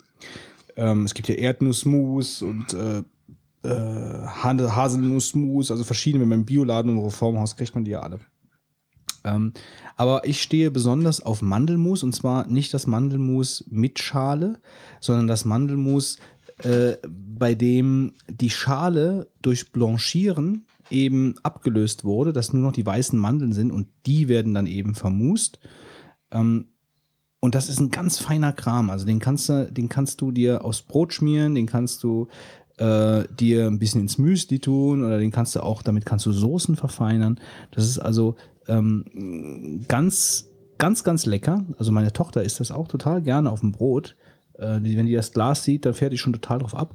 Ähm, 0.77 1.05
es 1.05 1.15
gibt 1.15 1.29
ja 1.29 1.35
Erdnussmus 1.35 2.43
und 2.43 2.73
äh, 2.73 2.99
äh, 3.69 4.27
Ha- 4.27 4.77
Haselnussmus, 4.77 5.71
also 5.71 5.85
verschiedene. 5.85 6.23
Wenn 6.23 6.29
man 6.31 6.39
im 6.41 6.47
Bioladen 6.47 6.97
und 6.97 7.05
Reformhaus 7.05 7.57
kriegt 7.57 7.75
man 7.75 7.85
die 7.85 7.91
ja 7.93 8.01
alle. 8.01 8.21
Ähm, 9.25 9.53
aber 9.97 10.27
ich 10.27 10.43
stehe 10.43 10.71
besonders 10.71 11.21
auf 11.21 11.43
Mandelmus 11.43 12.03
und 12.03 12.15
zwar 12.15 12.47
nicht 12.49 12.75
das 12.75 12.87
Mandelmus 12.87 13.65
mit 13.69 14.01
Schale, 14.01 14.59
sondern 15.01 15.29
das 15.29 15.45
Mandelmus, 15.45 16.19
äh, 16.59 16.97
bei 17.07 17.55
dem 17.55 18.15
die 18.29 18.51
Schale 18.51 19.29
durch 19.43 19.71
Blanchieren 19.71 20.67
eben 20.93 21.35
abgelöst 21.43 22.05
wurde, 22.05 22.33
dass 22.33 22.53
nur 22.53 22.63
noch 22.63 22.73
die 22.73 22.87
weißen 22.87 23.19
Mandeln 23.19 23.53
sind 23.53 23.71
und 23.71 23.89
die 24.07 24.29
werden 24.29 24.55
dann 24.55 24.67
eben 24.67 24.95
vermust. 24.95 25.59
Ähm, 26.31 26.67
und 27.41 27.57
das 27.57 27.69
ist 27.69 27.81
ein 27.81 27.91
ganz 27.91 28.19
feiner 28.19 28.53
Kram. 28.53 28.89
Also 28.89 29.05
den 29.05 29.19
kannst 29.19 29.49
du, 29.49 29.71
den 29.71 29.89
kannst 29.89 30.21
du 30.21 30.31
dir 30.31 30.65
aufs 30.65 30.83
Brot 30.83 31.13
schmieren, 31.13 31.57
den 31.57 31.67
kannst 31.67 32.05
du 32.05 32.29
äh, 32.77 33.25
dir 33.35 33.67
ein 33.67 33.79
bisschen 33.79 34.01
ins 34.01 34.19
Müsli 34.19 34.61
tun 34.61 35.05
oder 35.05 35.19
den 35.19 35.33
kannst 35.33 35.57
du 35.57 35.61
auch, 35.61 35.83
damit 35.83 36.07
kannst 36.07 36.27
du 36.27 36.33
Soßen 36.33 36.77
verfeinern. 36.77 37.41
Das 37.73 37.85
ist 37.85 37.99
also 37.99 38.37
ähm, 38.69 39.85
ganz, 39.89 40.51
ganz, 40.79 41.05
ganz 41.05 41.27
lecker. 41.27 41.65
Also 41.79 41.93
meine 41.93 42.13
Tochter 42.13 42.43
isst 42.43 42.61
das 42.61 42.71
auch 42.71 42.89
total 42.89 43.23
gerne 43.23 43.51
auf 43.51 43.61
dem 43.61 43.73
Brot. 43.73 44.17
Äh, 44.55 44.79
wenn 44.81 45.07
die 45.07 45.15
das 45.15 45.33
Glas 45.33 45.65
sieht, 45.65 45.85
dann 45.85 45.95
fährt 45.95 46.13
die 46.13 46.19
schon 46.19 46.33
total 46.33 46.61
drauf 46.61 46.75
ab. 46.75 46.95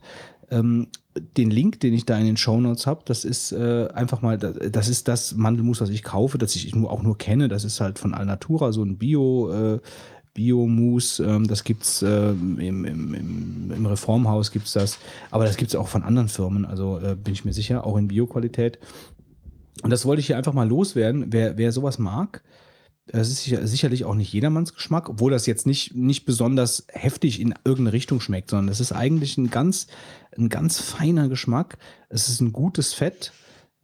Ähm, 0.50 0.88
den 1.36 1.50
Link, 1.50 1.80
den 1.80 1.94
ich 1.94 2.06
da 2.06 2.18
in 2.18 2.26
den 2.26 2.38
Shownotes 2.38 2.86
habe, 2.86 3.02
das 3.06 3.26
ist 3.26 3.52
äh, 3.52 3.88
einfach 3.94 4.22
mal, 4.22 4.38
das, 4.38 4.88
ist 4.88 5.08
das 5.08 5.36
Mandelmus, 5.36 5.82
was 5.82 5.90
ich 5.90 6.04
kaufe, 6.04 6.38
das 6.38 6.56
ich 6.56 6.76
nur, 6.76 6.92
auch 6.92 7.02
nur 7.02 7.18
kenne. 7.18 7.48
Das 7.48 7.64
ist 7.64 7.82
halt 7.82 7.98
von 7.98 8.14
Alnatura, 8.14 8.72
so 8.72 8.84
ein 8.84 8.98
Bio, 8.98 9.52
äh, 9.52 9.80
Biomus, 10.38 11.20
ähm, 11.20 11.48
das 11.48 11.64
gibt's 11.64 12.04
äh, 12.04 12.30
im, 12.30 12.60
im, 12.60 12.86
im, 12.86 13.72
im 13.72 13.86
Reformhaus 13.88 14.52
gibt's 14.52 14.74
das, 14.74 15.00
aber 15.32 15.46
das 15.46 15.58
gibt's 15.58 15.74
auch 15.74 15.88
von 15.88 16.04
anderen 16.04 16.28
Firmen, 16.28 16.64
also 16.64 17.00
äh, 17.00 17.16
bin 17.16 17.34
ich 17.34 17.44
mir 17.44 17.54
sicher, 17.54 17.88
auch 17.88 17.98
in 17.98 18.08
Bioqualität. 18.08 18.78
Und 19.82 19.90
das 19.90 20.06
wollte 20.06 20.20
ich 20.20 20.28
hier 20.28 20.38
einfach 20.38 20.54
mal 20.54 20.68
loswerden. 20.68 21.28
Wer, 21.30 21.58
wer 21.58 21.72
sowas 21.72 21.98
mag, 21.98 22.44
das 23.08 23.30
ist 23.30 23.44
sicher, 23.44 23.66
sicherlich 23.66 24.06
auch 24.06 24.16
nicht 24.16 24.32
jedermanns 24.34 24.74
Geschmack, 24.74 25.10
obwohl 25.10 25.32
das 25.32 25.46
jetzt 25.46 25.66
nicht, 25.66 25.96
nicht 25.96 26.26
besonders 26.26 26.86
heftig 26.90 27.40
in 27.40 27.54
irgendeine 27.64 27.94
Richtung 27.94 28.20
schmeckt, 28.20 28.50
sondern 28.50 28.68
das 28.68 28.80
ist 28.80 28.92
eigentlich 28.92 29.38
ein 29.38 29.50
ganz, 29.50 29.88
ein 30.38 30.50
ganz 30.50 30.80
feiner 30.80 31.30
Geschmack. 31.30 31.78
Es 32.10 32.30
ist 32.30 32.42
ein 32.42 32.54
gutes 32.54 32.94
Fett. 32.94 33.32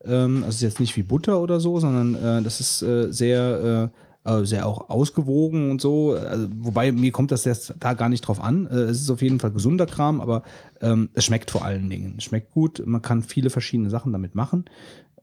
Ähm, 0.03 0.43
also 0.43 0.65
jetzt 0.65 0.80
nicht 0.80 0.95
wie 0.98 1.03
Butter 1.03 1.41
oder 1.41 1.59
so, 1.59 1.80
sondern 1.80 2.15
äh, 2.15 2.41
das 2.41 2.59
ist 2.59 2.82
äh, 2.82 3.11
sehr, 3.11 3.91
äh, 4.25 4.32
äh, 4.32 4.45
sehr 4.45 4.65
auch 4.67 4.90
ausgewogen 4.90 5.72
und 5.72 5.82
so. 5.82 6.14
Also, 6.14 6.48
wobei 6.57 6.91
mir 6.91 7.11
kommt 7.11 7.32
das 7.32 7.45
jetzt 7.45 7.75
da 7.80 7.93
gar 7.93 8.09
nicht 8.09 8.22
drauf 8.22 8.41
an. 8.41 8.67
Äh, 8.67 8.83
es 8.83 9.01
ist 9.01 9.09
auf 9.09 9.22
jeden 9.22 9.40
Fall 9.40 9.51
gesunder 9.51 9.85
Kram, 9.85 10.22
aber 10.22 10.43
ähm, 10.82 11.09
es 11.14 11.25
schmeckt 11.25 11.51
vor 11.51 11.65
allen 11.65 11.90
Dingen. 11.90 12.15
Es 12.17 12.25
schmeckt 12.25 12.51
gut. 12.51 12.82
Man 12.85 13.01
kann 13.01 13.23
viele 13.23 13.49
verschiedene 13.49 13.90
Sachen 13.90 14.11
damit 14.11 14.35
machen. 14.35 14.65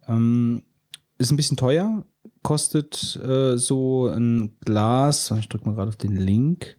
Ähm, 0.09 0.63
ist 1.19 1.31
ein 1.31 1.37
bisschen 1.37 1.59
teuer, 1.59 2.05
kostet 2.43 3.17
äh, 3.23 3.59
so 3.59 4.09
ein 4.09 4.57
Glas, 4.65 5.31
ich 5.39 5.49
drücke 5.51 5.67
mal 5.67 5.75
gerade 5.75 5.91
auf 5.91 5.97
den 5.97 6.17
Link. 6.17 6.79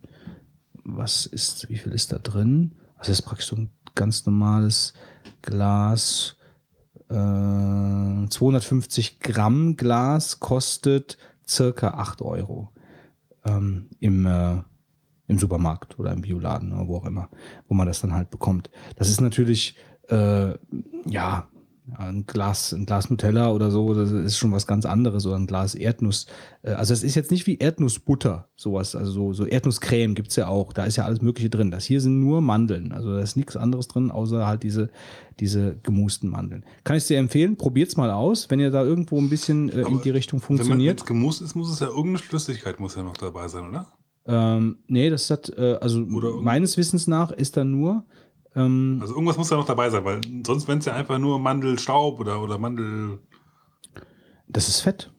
Was 0.83 1.27
ist, 1.27 1.69
wie 1.69 1.77
viel 1.77 1.91
ist 1.91 2.11
da 2.11 2.17
drin? 2.17 2.73
Das 2.97 3.09
ist 3.09 3.21
praktisch 3.21 3.47
so 3.47 3.55
ein 3.55 3.69
ganz 3.95 4.25
normales 4.25 4.93
Glas. 5.41 6.37
Äh, 7.09 7.13
250 7.13 9.19
Gramm 9.19 9.75
Glas 9.75 10.39
kostet 10.39 11.17
circa 11.47 11.89
8 11.89 12.21
Euro 12.21 12.71
ähm, 13.45 13.89
im, 13.99 14.25
äh, 14.25 14.61
im 15.27 15.37
Supermarkt 15.37 15.99
oder 15.99 16.13
im 16.13 16.21
Bioladen 16.21 16.73
oder 16.73 16.87
wo 16.87 16.97
auch 16.97 17.05
immer, 17.05 17.29
wo 17.67 17.73
man 17.73 17.87
das 17.87 18.01
dann 18.01 18.13
halt 18.13 18.29
bekommt. 18.29 18.69
Das 18.95 19.09
ist 19.09 19.21
natürlich, 19.21 19.75
äh, 20.09 20.53
ja, 21.05 21.47
ein 21.97 22.25
Glas, 22.25 22.71
ein 22.73 22.85
Glas 22.85 23.09
Nutella 23.09 23.51
oder 23.51 23.71
so, 23.71 23.93
das 23.93 24.11
ist 24.11 24.37
schon 24.37 24.51
was 24.51 24.67
ganz 24.67 24.85
anderes 24.85 25.25
oder 25.25 25.35
ein 25.35 25.47
Glas 25.47 25.75
Erdnuss. 25.75 26.27
Äh, 26.61 26.71
Also 26.71 26.93
es 26.93 27.03
ist 27.03 27.15
jetzt 27.15 27.31
nicht 27.31 27.47
wie 27.47 27.57
Erdnussbutter, 27.57 28.47
sowas, 28.55 28.95
also 28.95 29.11
so, 29.11 29.33
so 29.33 29.45
Erdnusscreme 29.45 30.13
gibt's 30.13 30.35
ja 30.35 30.47
auch, 30.47 30.73
da 30.73 30.85
ist 30.85 30.95
ja 30.95 31.05
alles 31.05 31.21
mögliche 31.21 31.49
drin. 31.49 31.71
Das 31.71 31.85
hier 31.85 31.99
sind 31.99 32.19
nur 32.19 32.41
Mandeln, 32.41 32.91
also 32.91 33.13
da 33.13 33.19
ist 33.19 33.35
nichts 33.35 33.57
anderes 33.57 33.87
drin, 33.87 34.11
außer 34.11 34.45
halt 34.45 34.63
diese, 34.63 34.89
diese 35.39 35.75
gemusten 35.83 36.29
Mandeln. 36.29 36.65
Kann 36.83 36.97
ich 36.97 37.07
dir 37.07 37.17
empfehlen, 37.17 37.57
probiert's 37.57 37.97
mal 37.97 38.11
aus, 38.11 38.49
wenn 38.49 38.59
ihr 38.59 38.71
da 38.71 38.83
irgendwo 38.83 39.17
ein 39.17 39.29
bisschen 39.29 39.69
äh, 39.69 39.81
in 39.81 40.01
die 40.01 40.11
Richtung 40.11 40.39
Wenn 40.39 40.55
man 40.55 40.57
funktioniert. 40.57 40.99
jetzt 40.99 41.07
gemusst 41.07 41.41
ist, 41.41 41.55
muss 41.55 41.71
es 41.71 41.79
ja 41.79 41.87
irgendeine 41.87 42.19
Flüssigkeit 42.19 42.79
muss 42.79 42.95
ja 42.95 43.03
noch 43.03 43.17
dabei 43.17 43.47
sein, 43.47 43.67
oder? 43.67 43.87
Ähm, 44.27 44.77
nee, 44.87 45.09
das 45.09 45.29
hat, 45.31 45.49
äh, 45.57 45.77
also 45.81 45.99
meines 45.99 46.77
Wissens 46.77 47.07
nach 47.07 47.31
ist 47.31 47.57
da 47.57 47.63
nur, 47.63 48.05
ähm, 48.55 48.99
Also 49.01 49.13
irgendwas 49.13 49.37
muss 49.37 49.49
ja 49.49 49.57
noch 49.57 49.65
dabei 49.65 49.89
sein, 49.89 50.03
weil 50.05 50.21
sonst 50.45 50.67
wenn 50.67 50.79
es 50.79 50.85
ja 50.85 50.93
einfach 50.93 51.19
nur 51.19 51.39
Mandelstaub 51.39 52.19
oder, 52.19 52.41
oder 52.41 52.57
Mandel. 52.57 53.19
Das 54.47 54.67
ist 54.67 54.81
Fett, 54.81 55.11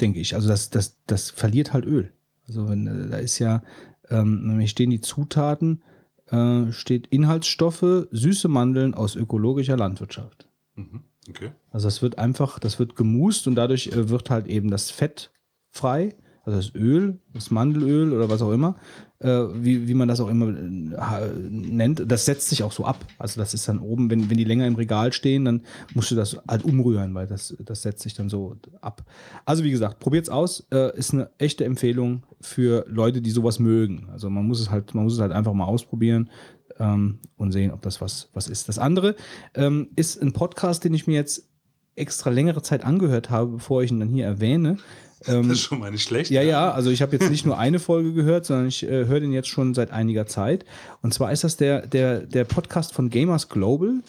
denke 0.00 0.20
ich. 0.20 0.34
Also 0.34 0.48
das, 0.48 0.70
das, 0.70 0.98
das 1.06 1.30
verliert 1.30 1.72
halt 1.72 1.84
Öl. 1.84 2.12
Also 2.48 2.68
wenn, 2.68 2.86
äh, 2.86 3.08
da 3.08 3.18
ist 3.18 3.38
ja, 3.38 3.62
ähm, 4.08 4.46
nämlich 4.46 4.70
stehen 4.70 4.90
die 4.90 5.00
Zutaten, 5.00 5.82
äh, 6.30 6.72
steht 6.72 7.06
Inhaltsstoffe, 7.08 8.06
süße 8.10 8.48
Mandeln 8.48 8.94
aus 8.94 9.16
ökologischer 9.16 9.76
Landwirtschaft. 9.76 10.48
Mhm. 10.74 11.04
Okay. 11.28 11.52
Also 11.70 11.86
das 11.86 12.02
wird 12.02 12.18
einfach, 12.18 12.58
das 12.58 12.78
wird 12.78 12.96
gemust 12.96 13.46
und 13.46 13.54
dadurch 13.54 13.88
äh, 13.88 14.08
wird 14.08 14.30
halt 14.30 14.46
eben 14.46 14.70
das 14.70 14.90
Fett 14.90 15.30
frei, 15.70 16.16
also 16.44 16.58
das 16.58 16.74
Öl, 16.74 17.20
das 17.32 17.50
Mandelöl 17.50 18.12
oder 18.12 18.28
was 18.30 18.42
auch 18.42 18.52
immer, 18.52 18.76
wie, 19.22 19.86
wie 19.86 19.94
man 19.94 20.08
das 20.08 20.20
auch 20.20 20.28
immer 20.28 20.48
äh, 20.48 21.28
nennt, 21.50 22.10
das 22.10 22.24
setzt 22.24 22.48
sich 22.48 22.62
auch 22.62 22.72
so 22.72 22.84
ab. 22.86 23.04
Also 23.18 23.38
das 23.38 23.52
ist 23.52 23.68
dann 23.68 23.78
oben, 23.78 24.10
wenn, 24.10 24.30
wenn 24.30 24.38
die 24.38 24.44
länger 24.44 24.66
im 24.66 24.76
Regal 24.76 25.12
stehen, 25.12 25.44
dann 25.44 25.62
musst 25.94 26.10
du 26.10 26.14
das 26.14 26.38
halt 26.48 26.64
umrühren, 26.64 27.14
weil 27.14 27.26
das, 27.26 27.54
das 27.64 27.82
setzt 27.82 28.02
sich 28.02 28.14
dann 28.14 28.30
so 28.30 28.56
ab. 28.80 29.04
Also 29.44 29.62
wie 29.62 29.70
gesagt, 29.70 29.98
probiert's 29.98 30.30
aus, 30.30 30.66
äh, 30.72 30.96
ist 30.96 31.12
eine 31.12 31.30
echte 31.36 31.64
Empfehlung 31.64 32.22
für 32.40 32.86
Leute, 32.88 33.20
die 33.20 33.30
sowas 33.30 33.58
mögen. 33.58 34.08
Also 34.10 34.30
man 34.30 34.46
muss 34.46 34.60
es 34.60 34.70
halt, 34.70 34.94
man 34.94 35.04
muss 35.04 35.14
es 35.14 35.20
halt 35.20 35.32
einfach 35.32 35.52
mal 35.52 35.66
ausprobieren 35.66 36.30
ähm, 36.78 37.18
und 37.36 37.52
sehen, 37.52 37.72
ob 37.72 37.82
das 37.82 38.00
was, 38.00 38.30
was 38.32 38.48
ist. 38.48 38.68
Das 38.68 38.78
andere 38.78 39.16
ähm, 39.54 39.88
ist 39.96 40.20
ein 40.20 40.32
Podcast, 40.32 40.84
den 40.84 40.94
ich 40.94 41.06
mir 41.06 41.16
jetzt 41.16 41.46
extra 41.94 42.30
längere 42.30 42.62
Zeit 42.62 42.84
angehört 42.84 43.28
habe, 43.28 43.52
bevor 43.52 43.82
ich 43.82 43.90
ihn 43.90 44.00
dann 44.00 44.08
hier 44.08 44.24
erwähne. 44.24 44.78
Ähm, 45.26 45.48
Das 45.48 45.58
ist 45.58 45.64
schon 45.64 45.80
mal 45.80 45.90
nicht 45.90 46.02
schlecht. 46.02 46.30
ja, 46.30 46.42
ja, 46.42 46.70
also 46.72 46.90
ich 46.90 47.02
habe 47.02 47.16
jetzt 47.16 47.30
nicht 47.30 47.44
nur 47.44 47.58
eine 47.58 47.78
Folge 47.78 48.12
gehört, 48.12 48.46
sondern 48.46 48.68
ich 48.68 48.82
äh, 48.82 49.06
höre 49.06 49.20
den 49.20 49.32
jetzt 49.32 49.48
schon 49.48 49.74
seit 49.74 49.90
einiger 49.90 50.26
Zeit. 50.26 50.64
Und 51.02 51.12
zwar 51.12 51.32
ist 51.32 51.44
das 51.44 51.56
der, 51.56 51.86
der, 51.86 52.20
der 52.20 52.44
Podcast 52.44 52.94
von 52.94 53.10
Gamers 53.10 53.48
Global. 53.48 54.00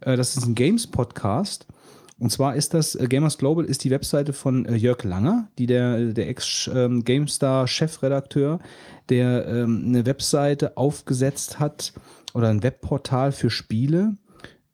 Äh, 0.00 0.16
das 0.16 0.36
ist 0.36 0.46
ein 0.46 0.54
Games-Podcast. 0.54 1.66
Und 2.18 2.32
zwar 2.32 2.56
ist 2.56 2.72
das, 2.72 2.94
äh, 2.94 3.06
Gamers 3.08 3.36
Global 3.36 3.64
ist 3.66 3.84
die 3.84 3.90
Webseite 3.90 4.32
von 4.32 4.64
äh, 4.64 4.74
Jörg 4.74 5.04
Langer, 5.04 5.48
die 5.58 5.66
der, 5.66 6.12
der 6.12 6.28
Ex-GameStar-Chefredakteur, 6.28 8.58
der 9.08 9.46
ähm, 9.46 9.84
eine 9.86 10.06
Webseite 10.06 10.76
aufgesetzt 10.76 11.60
hat 11.60 11.92
oder 12.32 12.48
ein 12.48 12.62
Webportal 12.62 13.32
für 13.32 13.50
Spiele. 13.50 14.14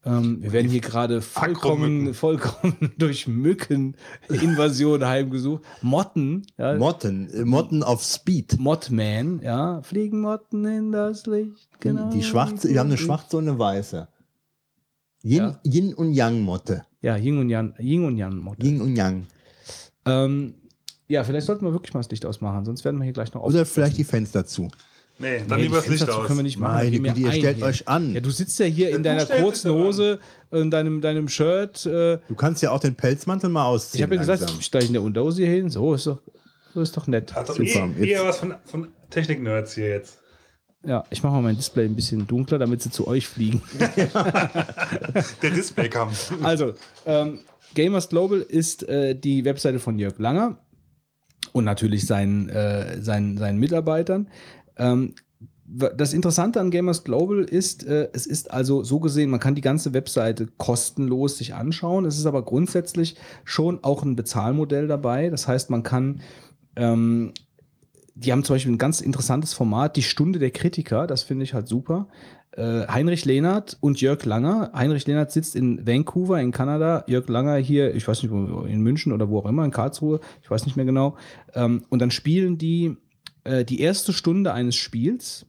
Ähm, 0.04 0.42
wir 0.42 0.52
werden 0.52 0.68
hier 0.70 0.80
gerade 0.80 1.22
vollkommen, 1.22 2.12
vollkommen 2.12 2.92
durch 2.98 3.28
Mückeninvasion 3.28 5.04
heimgesucht. 5.06 5.62
Motten, 5.80 6.44
ja, 6.58 6.74
Motten, 6.76 7.30
äh, 7.30 7.44
Motten 7.44 7.84
auf 7.84 8.02
Speed. 8.02 8.58
Mottman, 8.58 9.40
ja, 9.42 9.80
fliegen 9.82 10.20
Motten 10.20 10.64
in 10.64 10.90
das 10.92 11.26
Licht, 11.26 11.68
genau. 11.78 12.10
Die 12.10 12.22
schwarze, 12.24 12.68
wir 12.68 12.80
haben 12.80 12.88
eine 12.88 12.98
schwarze 12.98 13.36
und 13.36 13.48
eine 13.48 13.58
weiße. 13.58 14.08
Yin, 15.22 15.38
Ja. 15.38 15.60
Yin 15.64 15.94
und 15.94 16.12
Yang 16.14 16.40
Motte. 16.42 16.84
Ja, 17.00 17.16
Ying 17.16 17.38
und 17.38 17.48
Yang, 17.48 17.74
Ying 17.78 18.04
und 18.04 18.16
Yang 18.16 18.38
Motte. 18.38 18.66
Yin 18.66 18.80
und 18.80 18.96
Yang. 18.96 19.26
Ähm, 20.04 20.54
ja, 21.06 21.22
vielleicht 21.22 21.46
sollten 21.46 21.64
wir 21.64 21.72
wirklich 21.72 21.94
mal 21.94 22.00
das 22.00 22.10
Licht 22.10 22.26
ausmachen, 22.26 22.64
sonst 22.64 22.84
werden 22.84 22.96
wir 22.98 23.04
hier 23.04 23.12
gleich 23.12 23.32
noch 23.34 23.42
Oder 23.42 23.64
vielleicht 23.66 23.98
die 23.98 24.04
Fenster 24.04 24.46
zu. 24.46 24.68
Nee, 25.22 25.42
dann 25.48 25.58
Nee, 25.58 25.64
lieber 25.64 25.76
das 25.76 25.86
Licht 25.86 25.98
Fenster 26.00 26.12
zu 26.14 26.20
aus. 26.20 26.26
können 26.26 26.38
wir 26.40 26.42
nicht 26.42 26.58
machen. 26.58 26.74
Meine 26.74 26.90
Güte, 26.98 27.20
ihr 27.20 27.32
stellt 27.32 27.56
hier. 27.58 27.66
euch 27.66 27.88
an. 27.88 28.12
Ja, 28.14 28.20
du 28.20 28.30
sitzt 28.30 28.58
ja 28.58 28.66
hier 28.66 28.90
in 28.90 28.96
du 28.98 29.02
deiner 29.04 29.24
kurzen. 29.24 29.70
Hose, 29.72 30.18
in 30.50 30.70
deinem, 30.70 31.00
deinem 31.00 31.28
Shirt. 31.28 31.86
Äh, 31.86 32.18
Du 32.28 32.34
kannst 32.36 32.62
ja 32.62 32.70
auch 32.72 32.80
den 32.80 32.94
Pelzmantel 32.96 33.48
mal 33.48 33.64
ausziehen. 33.64 34.00
ich 34.00 34.02
habe 34.02 34.14
ja 34.16 34.20
gesagt, 34.20 34.52
ich 34.58 34.66
steige 34.66 34.86
in 34.86 34.92
der 34.92 35.02
Unterhose 35.02 35.42
hier 35.42 35.50
hin. 35.52 35.70
So 35.70 35.94
ist 35.94 36.06
doch, 36.06 36.20
so 36.74 36.80
ist 36.82 36.96
doch 36.96 37.06
nett. 37.06 37.34
Hat 37.34 37.48
doch 37.48 37.56
Super, 37.56 37.88
eh, 37.98 38.06
eher 38.10 38.24
was 38.26 38.38
von, 38.38 38.54
von 38.66 38.88
Technik-Nerds 39.10 39.74
hier 39.74 39.88
jetzt. 39.88 40.18
Ja, 40.84 41.04
ich 41.10 41.22
mache 41.22 41.34
mal 41.34 41.42
mein 41.42 41.56
Display 41.56 41.84
ein 41.84 41.94
bisschen 41.94 42.26
dunkler, 42.26 42.58
damit 42.58 42.82
sie 42.82 42.90
zu 42.90 43.06
euch 43.06 43.28
fliegen. 43.28 43.62
Der 45.42 45.50
Displaykampf. 45.50 46.32
Also, 46.42 46.74
ähm, 47.06 47.40
Gamers 47.74 48.08
Global 48.08 48.40
ist 48.40 48.82
äh, 48.88 49.14
die 49.14 49.44
Webseite 49.44 49.78
von 49.78 49.98
Jörg 49.98 50.18
Langer 50.18 50.58
und 51.52 51.64
natürlich 51.64 52.06
seinen, 52.06 52.48
äh, 52.48 53.00
seinen, 53.00 53.38
seinen 53.38 53.58
Mitarbeitern. 53.58 54.28
Ähm, 54.76 55.14
das 55.64 56.12
Interessante 56.12 56.60
an 56.60 56.70
Gamers 56.70 57.02
Global 57.02 57.44
ist, 57.44 57.86
äh, 57.86 58.08
es 58.12 58.26
ist 58.26 58.50
also 58.50 58.84
so 58.84 59.00
gesehen, 59.00 59.30
man 59.30 59.40
kann 59.40 59.54
die 59.54 59.62
ganze 59.62 59.94
Webseite 59.94 60.48
kostenlos 60.58 61.38
sich 61.38 61.54
anschauen. 61.54 62.04
Es 62.04 62.18
ist 62.18 62.26
aber 62.26 62.42
grundsätzlich 62.42 63.16
schon 63.44 63.82
auch 63.82 64.02
ein 64.02 64.16
Bezahlmodell 64.16 64.86
dabei. 64.86 65.30
Das 65.30 65.48
heißt, 65.48 65.70
man 65.70 65.82
kann 65.82 66.20
ähm, 66.76 67.32
die 68.14 68.32
haben 68.32 68.44
zum 68.44 68.56
Beispiel 68.56 68.72
ein 68.72 68.78
ganz 68.78 69.00
interessantes 69.00 69.54
Format, 69.54 69.96
die 69.96 70.02
Stunde 70.02 70.38
der 70.38 70.50
Kritiker, 70.50 71.06
das 71.06 71.22
finde 71.22 71.44
ich 71.44 71.54
halt 71.54 71.68
super. 71.68 72.08
Äh, 72.52 72.86
Heinrich 72.86 73.24
Lehnert 73.24 73.78
und 73.80 74.00
Jörg 74.00 74.24
Langer. 74.26 74.70
Heinrich 74.74 75.06
Lehnert 75.06 75.32
sitzt 75.32 75.56
in 75.56 75.86
Vancouver 75.86 76.38
in 76.40 76.52
Kanada, 76.52 77.04
Jörg 77.06 77.26
Langer 77.28 77.56
hier, 77.56 77.94
ich 77.94 78.06
weiß 78.06 78.22
nicht, 78.22 78.30
in 78.30 78.82
München 78.82 79.12
oder 79.12 79.30
wo 79.30 79.38
auch 79.38 79.46
immer, 79.46 79.64
in 79.64 79.70
Karlsruhe, 79.70 80.20
ich 80.42 80.50
weiß 80.50 80.66
nicht 80.66 80.76
mehr 80.76 80.84
genau. 80.84 81.16
Ähm, 81.54 81.84
und 81.88 82.00
dann 82.00 82.10
spielen 82.10 82.58
die 82.58 82.96
äh, 83.44 83.64
die 83.64 83.80
erste 83.80 84.12
Stunde 84.12 84.52
eines 84.52 84.76
Spiels 84.76 85.46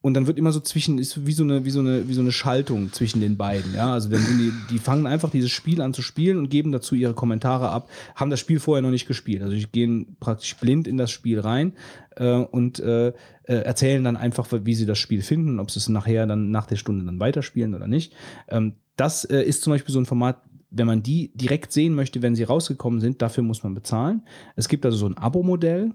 und 0.00 0.14
dann 0.14 0.28
wird 0.28 0.38
immer 0.38 0.52
so 0.52 0.60
zwischen, 0.60 0.98
ist 0.98 1.26
wie 1.26 1.32
so 1.32 1.42
eine, 1.42 1.64
wie 1.64 1.70
so 1.70 1.80
eine, 1.80 2.08
wie 2.08 2.14
so 2.14 2.20
eine 2.20 2.30
Schaltung 2.30 2.92
zwischen 2.92 3.20
den 3.20 3.36
beiden. 3.36 3.74
Ja, 3.74 3.92
also 3.92 4.08
dann 4.08 4.24
die, 4.38 4.52
die 4.70 4.78
fangen 4.78 5.06
einfach 5.08 5.28
dieses 5.28 5.50
Spiel 5.50 5.82
an 5.82 5.92
zu 5.92 6.02
spielen 6.02 6.38
und 6.38 6.50
geben 6.50 6.70
dazu 6.70 6.94
ihre 6.94 7.14
Kommentare 7.14 7.70
ab, 7.70 7.90
haben 8.14 8.30
das 8.30 8.38
Spiel 8.38 8.60
vorher 8.60 8.80
noch 8.80 8.92
nicht 8.92 9.08
gespielt. 9.08 9.42
Also 9.42 9.56
die 9.56 9.66
gehen 9.66 10.16
praktisch 10.20 10.56
blind 10.56 10.86
in 10.86 10.98
das 10.98 11.10
Spiel 11.10 11.40
rein 11.40 11.72
äh, 12.14 12.30
und 12.30 12.78
äh, 12.78 13.08
äh, 13.08 13.12
erzählen 13.42 14.04
dann 14.04 14.16
einfach, 14.16 14.46
wie 14.52 14.74
sie 14.74 14.86
das 14.86 14.98
Spiel 14.98 15.20
finden, 15.20 15.58
ob 15.58 15.70
sie 15.70 15.80
es 15.80 15.88
nachher 15.88 16.26
dann 16.26 16.52
nach 16.52 16.66
der 16.66 16.76
Stunde 16.76 17.04
dann 17.04 17.18
weiterspielen 17.18 17.74
oder 17.74 17.88
nicht. 17.88 18.14
Ähm, 18.48 18.74
das 18.94 19.24
äh, 19.24 19.42
ist 19.42 19.62
zum 19.62 19.72
Beispiel 19.72 19.92
so 19.92 19.98
ein 19.98 20.06
Format, 20.06 20.42
wenn 20.70 20.86
man 20.86 21.02
die 21.02 21.32
direkt 21.34 21.72
sehen 21.72 21.94
möchte, 21.94 22.22
wenn 22.22 22.36
sie 22.36 22.44
rausgekommen 22.44 23.00
sind, 23.00 23.20
dafür 23.20 23.42
muss 23.42 23.64
man 23.64 23.74
bezahlen. 23.74 24.22
Es 24.54 24.68
gibt 24.68 24.86
also 24.86 24.96
so 24.96 25.06
ein 25.06 25.18
Abo-Modell. 25.18 25.92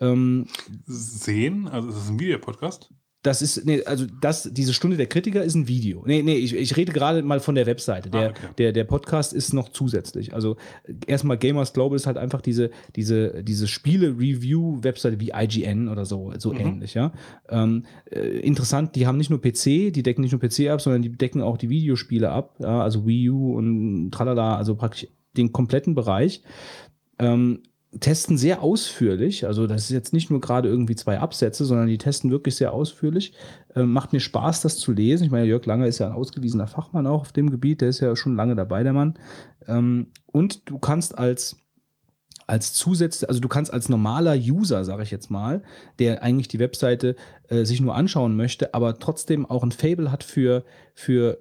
Ähm, 0.00 0.46
Sehen? 0.86 1.68
Also 1.68 1.88
ist 1.88 1.96
das 1.98 2.08
ein 2.10 2.20
Videopodcast? 2.20 2.90
das 3.22 3.40
ist, 3.40 3.64
nee, 3.64 3.82
also 3.84 4.04
das, 4.20 4.50
diese 4.52 4.74
Stunde 4.74 4.98
der 4.98 5.06
Kritiker 5.06 5.42
ist 5.42 5.54
ein 5.54 5.66
Video. 5.66 6.02
Nee, 6.06 6.22
nee, 6.22 6.34
ich, 6.34 6.54
ich 6.54 6.76
rede 6.76 6.92
gerade 6.92 7.22
mal 7.22 7.40
von 7.40 7.54
der 7.54 7.64
Webseite. 7.64 8.10
Der, 8.10 8.26
Ah, 8.26 8.30
okay. 8.32 8.48
der, 8.58 8.72
der 8.72 8.84
Podcast 8.84 9.32
ist 9.32 9.54
noch 9.54 9.70
zusätzlich. 9.70 10.34
Also 10.34 10.58
erstmal 11.06 11.38
Gamers 11.38 11.72
Global 11.72 11.96
ist 11.96 12.06
halt 12.06 12.18
einfach 12.18 12.42
diese, 12.42 12.70
diese, 12.96 13.42
diese 13.42 13.66
Spiele-Review-Webseite 13.66 15.20
wie 15.20 15.32
IGN 15.34 15.88
oder 15.88 16.04
so, 16.04 16.34
so 16.36 16.52
Mhm. 16.52 16.60
ähnlich, 16.60 16.92
ja. 16.92 17.12
Ähm, 17.48 17.86
äh, 18.10 18.18
interessant, 18.40 18.94
die 18.94 19.06
haben 19.06 19.16
nicht 19.16 19.30
nur 19.30 19.40
PC, 19.40 19.90
die 19.90 20.02
decken 20.02 20.20
nicht 20.20 20.32
nur 20.32 20.40
PC 20.42 20.68
ab, 20.68 20.82
sondern 20.82 21.00
die 21.00 21.12
decken 21.12 21.40
auch 21.40 21.56
die 21.56 21.70
Videospiele 21.70 22.28
ab, 22.30 22.56
ja, 22.58 22.82
also 22.82 23.06
Wii 23.06 23.30
U 23.30 23.56
und 23.56 24.10
tralala, 24.10 24.56
also 24.58 24.74
praktisch 24.74 25.08
den 25.34 25.50
kompletten 25.50 25.94
Bereich. 25.94 26.42
Ähm, 27.18 27.62
testen 28.00 28.36
sehr 28.36 28.62
ausführlich. 28.62 29.46
Also 29.46 29.66
das 29.66 29.84
ist 29.84 29.90
jetzt 29.90 30.12
nicht 30.12 30.30
nur 30.30 30.40
gerade 30.40 30.68
irgendwie 30.68 30.96
zwei 30.96 31.18
Absätze, 31.18 31.64
sondern 31.64 31.86
die 31.86 31.98
testen 31.98 32.30
wirklich 32.30 32.56
sehr 32.56 32.72
ausführlich. 32.72 33.32
Ähm, 33.74 33.92
macht 33.92 34.12
mir 34.12 34.20
Spaß, 34.20 34.62
das 34.62 34.78
zu 34.78 34.92
lesen. 34.92 35.24
Ich 35.24 35.30
meine, 35.30 35.46
Jörg 35.46 35.64
Langer 35.66 35.86
ist 35.86 35.98
ja 35.98 36.06
ein 36.06 36.12
ausgewiesener 36.12 36.66
Fachmann 36.66 37.06
auch 37.06 37.22
auf 37.22 37.32
dem 37.32 37.50
Gebiet. 37.50 37.80
Der 37.80 37.88
ist 37.88 38.00
ja 38.00 38.14
schon 38.16 38.36
lange 38.36 38.56
dabei, 38.56 38.82
der 38.82 38.92
Mann. 38.92 39.14
Ähm, 39.66 40.08
und 40.26 40.68
du 40.68 40.78
kannst 40.78 41.18
als 41.18 41.56
als 42.46 42.74
Zusatz, 42.74 43.24
also 43.24 43.40
du 43.40 43.48
kannst 43.48 43.72
als 43.72 43.88
normaler 43.88 44.34
User, 44.36 44.84
sage 44.84 45.02
ich 45.02 45.10
jetzt 45.10 45.30
mal, 45.30 45.62
der 45.98 46.22
eigentlich 46.22 46.48
die 46.48 46.58
Webseite 46.58 47.16
äh, 47.48 47.64
sich 47.64 47.80
nur 47.80 47.94
anschauen 47.94 48.36
möchte, 48.36 48.72
aber 48.72 48.98
trotzdem 48.98 49.44
auch 49.44 49.62
ein 49.62 49.72
Fable 49.72 50.10
hat 50.10 50.24
für, 50.24 50.64
für, 50.94 51.38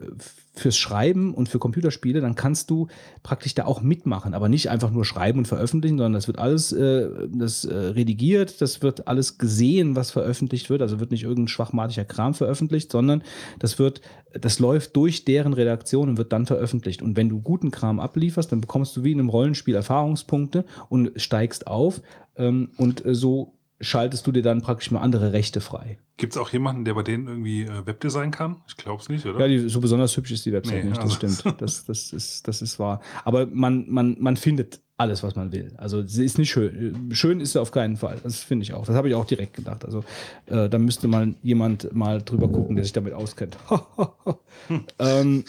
fürs 0.54 0.78
Schreiben 0.78 1.34
und 1.34 1.48
für 1.48 1.60
Computerspiele, 1.60 2.20
dann 2.20 2.36
kannst 2.36 2.70
du 2.70 2.88
praktisch 3.24 3.56
da 3.56 3.66
auch 3.66 3.82
mitmachen, 3.82 4.34
aber 4.34 4.50
nicht 4.50 4.70
einfach 4.70 4.92
nur 4.92 5.06
schreiben 5.06 5.40
und 5.40 5.48
veröffentlichen, 5.48 5.98
sondern 5.98 6.14
das 6.14 6.28
wird 6.28 6.40
alles 6.40 6.74
äh, 6.74 7.10
das, 7.30 7.64
äh, 7.64 7.74
redigiert, 7.74 8.62
das 8.62 8.82
wird 8.82 9.08
alles 9.08 9.38
gesehen, 9.38 9.96
was 9.96 10.12
veröffentlicht 10.12 10.70
wird, 10.70 10.82
also 10.82 11.00
wird 11.00 11.12
nicht 11.12 11.24
irgendein 11.24 11.48
schwachmatiger 11.48 12.06
Kram 12.06 12.34
veröffentlicht, 12.34 12.92
sondern 12.92 13.24
das 13.60 13.80
wird, 13.80 14.02
das 14.34 14.60
läuft 14.60 14.96
durch 14.98 15.24
deren 15.24 15.54
Redaktion 15.54 16.10
und 16.10 16.18
wird 16.18 16.34
dann 16.34 16.46
veröffentlicht. 16.46 17.02
Und 17.02 17.16
wenn 17.16 17.30
du 17.30 17.40
guten 17.40 17.72
Kram 17.72 18.02
ablieferst, 18.02 18.52
dann 18.52 18.62
bekommst 18.62 18.98
du 18.98 19.04
wie 19.04 19.14
in 19.14 19.20
einem 19.20 19.30
Rollenspiel 19.30 19.76
Erfahrungspunkte 19.76 20.66
und 20.90 21.12
steigst 21.16 21.68
auf 21.68 22.02
ähm, 22.36 22.72
und 22.78 23.06
äh, 23.06 23.16
so 23.16 23.54
schaltest 23.84 24.26
du 24.26 24.32
dir 24.32 24.42
dann 24.42 24.62
praktisch 24.62 24.92
mal 24.92 25.02
andere 25.02 25.34
Rechte 25.34 25.62
frei. 25.62 25.98
Gibt 26.18 26.34
es 26.34 26.38
auch 26.38 26.50
jemanden, 26.52 26.86
der 26.86 26.94
bei 26.94 27.04
denen 27.04 27.28
irgendwie 27.28 27.64
äh, 27.64 27.86
Webdesign 27.86 28.32
kann? 28.32 28.58
Ich 28.68 28.78
glaube 28.78 29.02
es 29.02 29.10
nicht, 29.10 29.26
oder? 29.26 29.40
Ja, 29.40 29.48
die, 29.48 29.70
so 29.70 29.80
besonders 29.82 30.16
hübsch 30.16 30.32
ist 30.32 30.46
die 30.46 30.54
Website 30.54 30.84
Nee, 30.84 30.90
nicht, 30.90 30.98
das 30.98 31.22
also- 31.22 31.36
stimmt. 31.38 31.58
Das, 31.62 31.86
das, 31.86 32.14
ist, 32.14 32.48
das 32.48 32.62
ist 32.62 32.80
wahr. 32.80 33.02
Aber 33.24 33.46
man, 33.48 33.86
man, 33.90 34.18
man 34.20 34.38
findet 34.38 34.82
alles, 34.98 35.24
was 35.24 35.36
man 35.36 35.52
will. 35.52 35.74
Also 35.78 36.06
sie 36.06 36.24
ist 36.24 36.38
nicht 36.38 36.52
schön. 36.52 37.10
Schön 37.14 37.40
ist 37.40 37.54
sie 37.54 37.62
auf 37.62 37.72
keinen 37.72 37.98
Fall. 37.98 38.20
Das 38.24 38.44
finde 38.44 38.64
ich 38.64 38.74
auch. 38.74 38.86
Das 38.86 38.96
habe 38.96 39.10
ich 39.10 39.16
auch 39.16 39.26
direkt 39.26 39.56
gedacht. 39.56 39.84
Also 39.86 40.04
äh, 40.46 40.70
da 40.70 40.78
müsste 40.78 41.08
mal 41.08 41.34
jemand 41.42 41.94
mal 41.94 42.22
drüber 42.22 42.48
gucken, 42.48 42.76
der 42.76 42.86
sich 42.86 42.94
damit 42.94 43.14
auskennt. 43.14 43.58
ähm, 45.00 45.44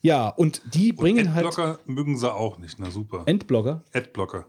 ja, 0.00 0.28
und 0.28 0.62
die 0.74 0.92
bringen 0.92 1.34
halt 1.34 1.46
Adblocker 1.46 1.78
mögen 1.86 2.18
sie 2.18 2.32
auch 2.32 2.58
nicht, 2.58 2.78
na 2.78 2.90
super. 2.90 3.22
Endblogger. 3.26 3.82
Adblocker. 3.92 4.46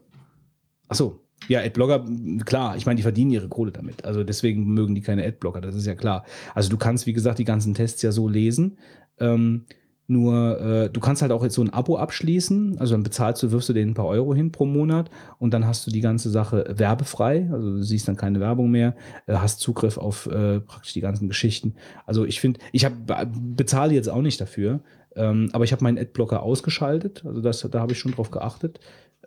Achso, 0.88 1.22
ja, 1.48 1.60
Adblogger, 1.62 2.04
m, 2.06 2.44
klar, 2.46 2.76
ich 2.76 2.86
meine, 2.86 2.98
die 2.98 3.04
verdienen 3.04 3.32
ihre 3.32 3.48
Kohle 3.48 3.72
damit. 3.72 4.06
Also 4.06 4.24
deswegen 4.24 4.74
mögen 4.74 4.96
die 4.96 5.02
keine 5.02 5.26
Adblocker, 5.26 5.62
das 5.62 5.76
ist 5.76 5.86
ja 5.86 5.96
klar. 5.96 6.26
Also 6.54 6.70
du 6.70 6.78
kannst, 6.78 7.06
wie 7.06 7.14
gesagt, 7.14 7.40
die 7.40 7.46
ganzen 7.46 7.74
Tests 7.74 8.02
ja 8.02 8.12
so 8.12 8.28
lesen. 8.28 8.78
Ähm, 9.20 9.66
nur, 10.08 10.62
äh, 10.62 10.90
du 10.90 11.00
kannst 11.00 11.24
halt 11.24 11.32
auch 11.32 11.44
jetzt 11.44 11.56
so 11.56 11.64
ein 11.64 11.74
Abo 11.74 11.98
abschließen. 11.98 12.78
Also 12.80 12.94
dann 12.94 13.04
bezahlst 13.04 13.42
du, 13.42 13.52
wirfst 13.52 13.70
du 13.70 13.74
denen 13.74 13.92
ein 13.92 13.96
paar 13.96 14.06
Euro 14.06 14.36
hin 14.36 14.52
pro 14.52 14.66
Monat 14.66 15.10
und 15.40 15.54
dann 15.54 15.66
hast 15.66 15.88
du 15.88 15.92
die 15.92 16.02
ganze 16.02 16.30
Sache 16.30 16.66
werbefrei. 16.70 17.50
Also 17.52 17.72
du 17.72 17.82
siehst 17.82 18.08
dann 18.08 18.16
keine 18.16 18.40
Werbung 18.40 18.70
mehr, 18.70 18.96
äh, 19.26 19.34
hast 19.34 19.62
Zugriff 19.62 19.98
auf 19.98 20.28
äh, 20.28 20.60
praktisch 20.60 20.94
die 20.94 21.02
ganzen 21.02 21.28
Geschichten. 21.28 21.76
Also 22.06 22.26
ich 22.26 22.40
finde, 22.40 22.60
ich 22.72 22.86
habe 22.86 22.96
bezahle 23.34 23.94
jetzt 23.94 24.10
auch 24.10 24.22
nicht 24.22 24.40
dafür, 24.40 24.82
ähm, 25.16 25.50
aber 25.54 25.64
ich 25.64 25.72
habe 25.72 25.84
meinen 25.84 25.98
Adblocker 25.98 26.44
ausgeschaltet. 26.44 27.24
Also 27.26 27.42
das, 27.42 27.62
da 27.62 27.80
habe 27.80 27.94
ich 27.94 28.00
schon 28.00 28.12
drauf 28.12 28.30
geachtet. 28.30 28.80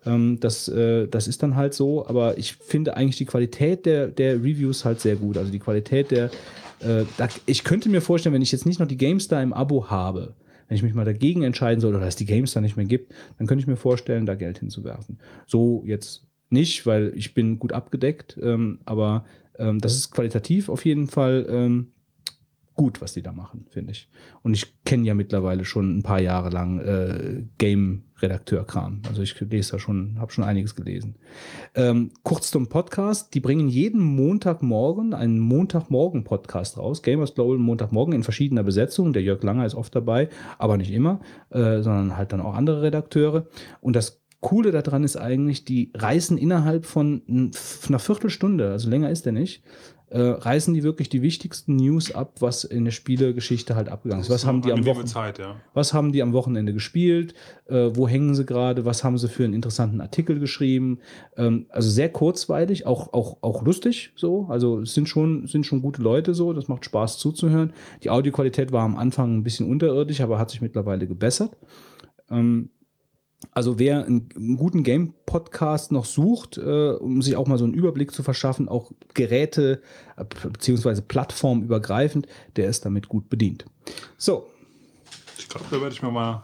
Ähm, 0.07 0.39
das, 0.41 0.69
äh, 0.69 1.07
das 1.09 1.29
ist 1.29 1.43
dann 1.43 1.57
halt 1.57 1.75
so, 1.75 2.07
aber 2.07 2.39
ich 2.39 2.55
finde 2.55 2.97
eigentlich 2.97 3.17
die 3.17 3.25
Qualität 3.25 3.87
der, 3.87 4.09
der 4.09 4.37
Reviews 4.37 4.85
halt 4.85 5.01
sehr 5.01 5.17
gut. 5.17 5.37
Also 5.37 5.51
die 5.51 5.59
Qualität 5.59 6.11
der, 6.11 6.27
äh, 6.81 7.05
da, 7.17 7.29
ich 7.47 7.65
könnte 7.65 7.89
mir 7.89 8.01
vorstellen, 8.01 8.35
wenn 8.35 8.43
ich 8.43 8.53
jetzt 8.53 8.67
nicht 8.67 8.81
noch 8.81 8.87
die 8.87 8.97
GameStar 8.97 9.43
im 9.43 9.53
Abo 9.53 9.91
habe, 9.91 10.35
wenn 10.69 10.77
ich 10.77 10.83
mich 10.83 10.95
mal 10.95 11.05
dagegen 11.05 11.43
entscheiden 11.43 11.81
soll 11.81 11.95
oder 11.95 12.07
es 12.07 12.17
die 12.17 12.27
GameStar 12.27 12.63
nicht 12.63 12.77
mehr 12.77 12.87
gibt, 12.87 13.13
dann 13.39 13.47
könnte 13.47 13.63
ich 13.63 13.67
mir 13.67 13.77
vorstellen, 13.77 14.27
da 14.27 14.35
Geld 14.35 14.59
hinzuwerfen. 14.59 15.19
So 15.47 15.83
jetzt 15.87 16.25
nicht, 16.51 16.87
weil 16.87 17.13
ich 17.15 17.35
bin 17.35 17.59
gut 17.59 17.73
abgedeckt, 17.73 18.39
ähm, 18.43 18.79
aber 18.85 19.25
ähm, 19.59 19.81
das 19.81 19.95
ist 19.97 20.11
qualitativ 20.11 20.69
auf 20.69 20.85
jeden 20.85 21.09
Fall 21.09 21.47
ähm, 21.49 21.89
gut, 22.79 23.03
was 23.03 23.13
die 23.13 23.23
da 23.23 23.33
machen, 23.33 23.67
finde 23.71 23.91
ich. 23.91 24.09
Und 24.43 24.55
ich 24.55 24.73
kenne 24.85 25.05
ja 25.05 25.15
mittlerweile 25.15 25.65
schon 25.65 25.99
ein 25.99 26.05
paar 26.05 26.21
Jahre 26.21 26.49
lang 26.49 26.79
äh, 26.79 27.43
Game-Redakteur-Kram. 27.59 29.03
Also 29.09 29.21
ich 29.21 29.39
lese 29.41 29.73
da 29.73 29.79
schon, 29.81 30.17
habe 30.21 30.31
schon 30.31 30.45
einiges 30.45 30.77
gelesen. 30.77 31.17
Ähm, 31.75 32.13
kurz 32.23 32.53
zum 32.53 32.69
Podcast. 32.69 33.35
Die 33.35 33.41
bringen 33.41 33.69
jeden 33.69 34.01
Montagmorgen 34.01 35.13
einen 35.13 35.41
Montagmorgen-Podcast 35.41 36.79
raus. 36.79 37.03
Gamers 37.03 37.35
Global 37.35 37.59
Montagmorgen 37.59 38.15
in 38.15 38.23
verschiedener 38.23 38.63
Besetzung. 38.63 39.13
Der 39.13 39.23
Jörg 39.23 39.43
Langer 39.43 39.67
ist 39.67 39.75
oft 39.75 39.97
dabei, 39.97 40.29
aber 40.57 40.77
nicht 40.77 40.93
immer, 40.93 41.19
äh, 41.51 41.83
sondern 41.83 42.17
halt 42.17 42.33
dann 42.33 42.41
auch 42.41 42.55
andere 42.55 42.83
Redakteure. 42.83 43.49
Und 43.81 43.97
das 43.97 44.23
Coole 44.41 44.71
daran 44.71 45.03
ist 45.03 45.17
eigentlich, 45.17 45.65
die 45.65 45.91
reißen 45.97 46.39
innerhalb 46.39 46.87
von 46.87 47.23
einer 47.89 47.99
Viertelstunde, 47.99 48.71
also 48.71 48.89
länger 48.89 49.11
ist 49.11 49.27
der 49.27 49.33
nicht, 49.33 49.65
äh, 50.11 50.21
reißen 50.21 50.73
die 50.75 50.83
wirklich 50.83 51.09
die 51.09 51.23
wichtigsten 51.23 51.77
News 51.77 52.15
ab, 52.15 52.37
was 52.41 52.65
in 52.65 52.85
der 52.85 52.93
Spielegeschichte 52.93 53.77
halt 53.77 53.89
abgegangen 53.89 54.23
ist. 54.23 54.31
Was 54.31 54.47
haben 54.47 54.63
die 54.63 54.73
am? 54.73 55.07
Zeit, 55.07 55.39
ja. 55.39 55.57
Was 55.75 55.93
haben 55.93 56.13
die 56.13 56.23
am 56.23 56.33
Wochenende 56.33 56.73
gespielt? 56.73 57.35
Äh, 57.67 57.91
wo 57.95 58.09
hängen 58.09 58.35
sie 58.35 58.45
gerade? 58.45 58.85
Was 58.85 59.05
haben 59.05 59.19
sie 59.19 59.29
für 59.29 59.45
einen 59.45 59.55
interessanten 59.55 60.01
Artikel 60.01 60.39
geschrieben? 60.39 60.99
Ähm, 61.37 61.67
also 61.69 61.91
sehr 61.91 62.09
kurzweilig, 62.09 62.87
auch, 62.87 63.13
auch, 63.13 63.39
auch 63.43 63.63
lustig 63.63 64.13
so. 64.17 64.47
Also 64.49 64.81
es 64.81 64.95
sind 64.95 65.09
schon, 65.09 65.47
sind 65.47 65.67
schon 65.67 65.83
gute 65.83 66.03
Leute 66.03 66.35
so. 66.35 66.53
Das 66.53 66.69
macht 66.69 66.85
Spaß 66.85 67.19
zuzuhören. 67.19 67.73
Die 68.03 68.11
Audioqualität 68.11 68.73
war 68.73 68.85
am 68.85 68.97
Anfang 68.97 69.37
ein 69.37 69.43
bisschen 69.43 69.69
unterirdisch, 69.69 70.21
aber 70.21 70.39
hat 70.39 70.51
sich 70.51 70.61
mittlerweile 70.61 71.07
gebessert. 71.07 71.57
Ähm, 72.31 72.71
also 73.53 73.79
wer 73.79 74.05
einen, 74.05 74.57
guten 74.57 74.83
Game-Podcast 74.83 75.93
noch 75.93 76.05
sucht, 76.05 76.59
äh, 76.59 76.91
um 76.93 77.23
sich 77.23 77.37
auch 77.37 77.47
mal 77.47 77.59
so 77.59 77.65
einen 77.65 77.75
Überblick 77.75 78.13
zu 78.13 78.23
verschaffen, 78.23 78.69
auch 78.69 78.91
Geräte 79.15 79.83
äh, 80.17 80.25
beziehungsweise 80.25 81.03
plattformübergreifend, 81.03 82.27
der 82.57 82.69
ist 82.69 82.85
damit 82.85 83.09
gut 83.09 83.29
bedient. 83.29 83.65
So, 84.17 84.47
Ich 85.39 85.49
glaube, 85.49 85.67
da 85.71 85.81
werde 85.81 85.95
ich 85.95 86.03
mir 86.03 86.11
mal 86.11 86.43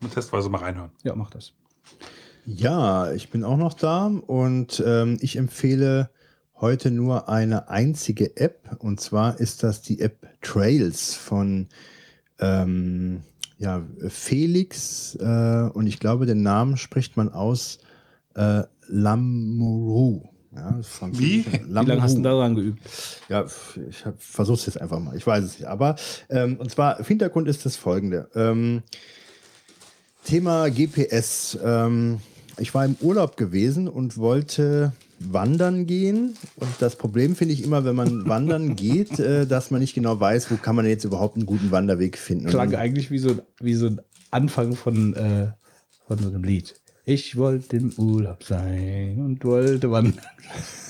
eine 0.00 0.10
testweise 0.10 0.48
mal 0.48 0.58
reinhören. 0.58 0.90
ja, 1.02 1.14
mach 1.14 1.30
das. 1.30 1.52
Ja, 2.46 3.10
ich 3.12 3.30
bin 3.30 3.42
auch 3.42 3.56
noch 3.56 3.72
da 3.72 4.06
und 4.06 4.82
ähm, 4.86 5.16
ich 5.20 5.36
empfehle 5.36 6.10
heute 6.60 6.90
nur 6.90 7.28
eine 7.30 7.68
einzige 7.68 8.36
App 8.36 8.76
und 8.80 9.00
zwar 9.00 9.40
ist 9.40 9.62
das 9.62 9.80
die 9.80 10.00
App 10.00 10.26
Trails 10.42 11.14
von 11.14 11.68
ähm, 12.38 13.22
ja, 13.64 13.82
Felix 14.08 15.16
äh, 15.16 15.70
und 15.72 15.86
ich 15.86 15.98
glaube, 15.98 16.26
den 16.26 16.42
Namen 16.42 16.76
spricht 16.76 17.16
man 17.16 17.30
aus 17.30 17.78
äh, 18.34 18.62
Lamoureux. 18.88 20.28
Ja, 20.54 20.78
französisch. 20.82 21.46
Wie 21.46 21.72
lange 21.72 22.00
hast 22.00 22.18
du 22.18 22.22
daran 22.22 22.54
geübt? 22.54 22.78
Ja, 23.30 23.46
ich 23.88 24.04
versuche 24.18 24.58
es 24.58 24.66
jetzt 24.66 24.80
einfach 24.80 25.00
mal. 25.00 25.16
Ich 25.16 25.26
weiß 25.26 25.42
es 25.42 25.58
nicht. 25.58 25.66
Aber 25.66 25.96
ähm, 26.28 26.58
und 26.58 26.70
zwar 26.70 27.02
Hintergrund 27.02 27.48
ist 27.48 27.64
das 27.64 27.76
folgende. 27.76 28.28
Ähm, 28.34 28.82
Thema 30.24 30.68
GPS. 30.68 31.58
Ähm, 31.64 32.20
ich 32.58 32.72
war 32.74 32.84
im 32.84 32.96
Urlaub 33.00 33.36
gewesen 33.38 33.88
und 33.88 34.18
wollte 34.18 34.92
wandern 35.32 35.86
gehen. 35.86 36.36
Und 36.56 36.68
das 36.80 36.96
Problem 36.96 37.36
finde 37.36 37.54
ich 37.54 37.62
immer, 37.64 37.84
wenn 37.84 37.96
man 37.96 38.28
wandern 38.28 38.76
geht, 38.76 39.18
äh, 39.18 39.46
dass 39.46 39.70
man 39.70 39.80
nicht 39.80 39.94
genau 39.94 40.18
weiß, 40.20 40.50
wo 40.50 40.56
kann 40.56 40.76
man 40.76 40.86
jetzt 40.86 41.04
überhaupt 41.04 41.36
einen 41.36 41.46
guten 41.46 41.70
Wanderweg 41.70 42.18
finden. 42.18 42.46
Klang 42.46 42.70
dann- 42.70 42.80
eigentlich 42.80 43.10
wie 43.10 43.18
so, 43.18 43.36
wie 43.60 43.74
so 43.74 43.86
ein 43.86 44.00
Anfang 44.30 44.74
von, 44.74 45.14
äh, 45.14 45.48
von 46.06 46.18
so 46.18 46.28
einem 46.28 46.42
Lied. 46.44 46.74
Ich 47.06 47.36
wollte 47.36 47.76
im 47.76 47.92
Urlaub 47.98 48.42
sein 48.44 49.20
und 49.20 49.44
wollte 49.44 49.90
wandern. 49.90 50.24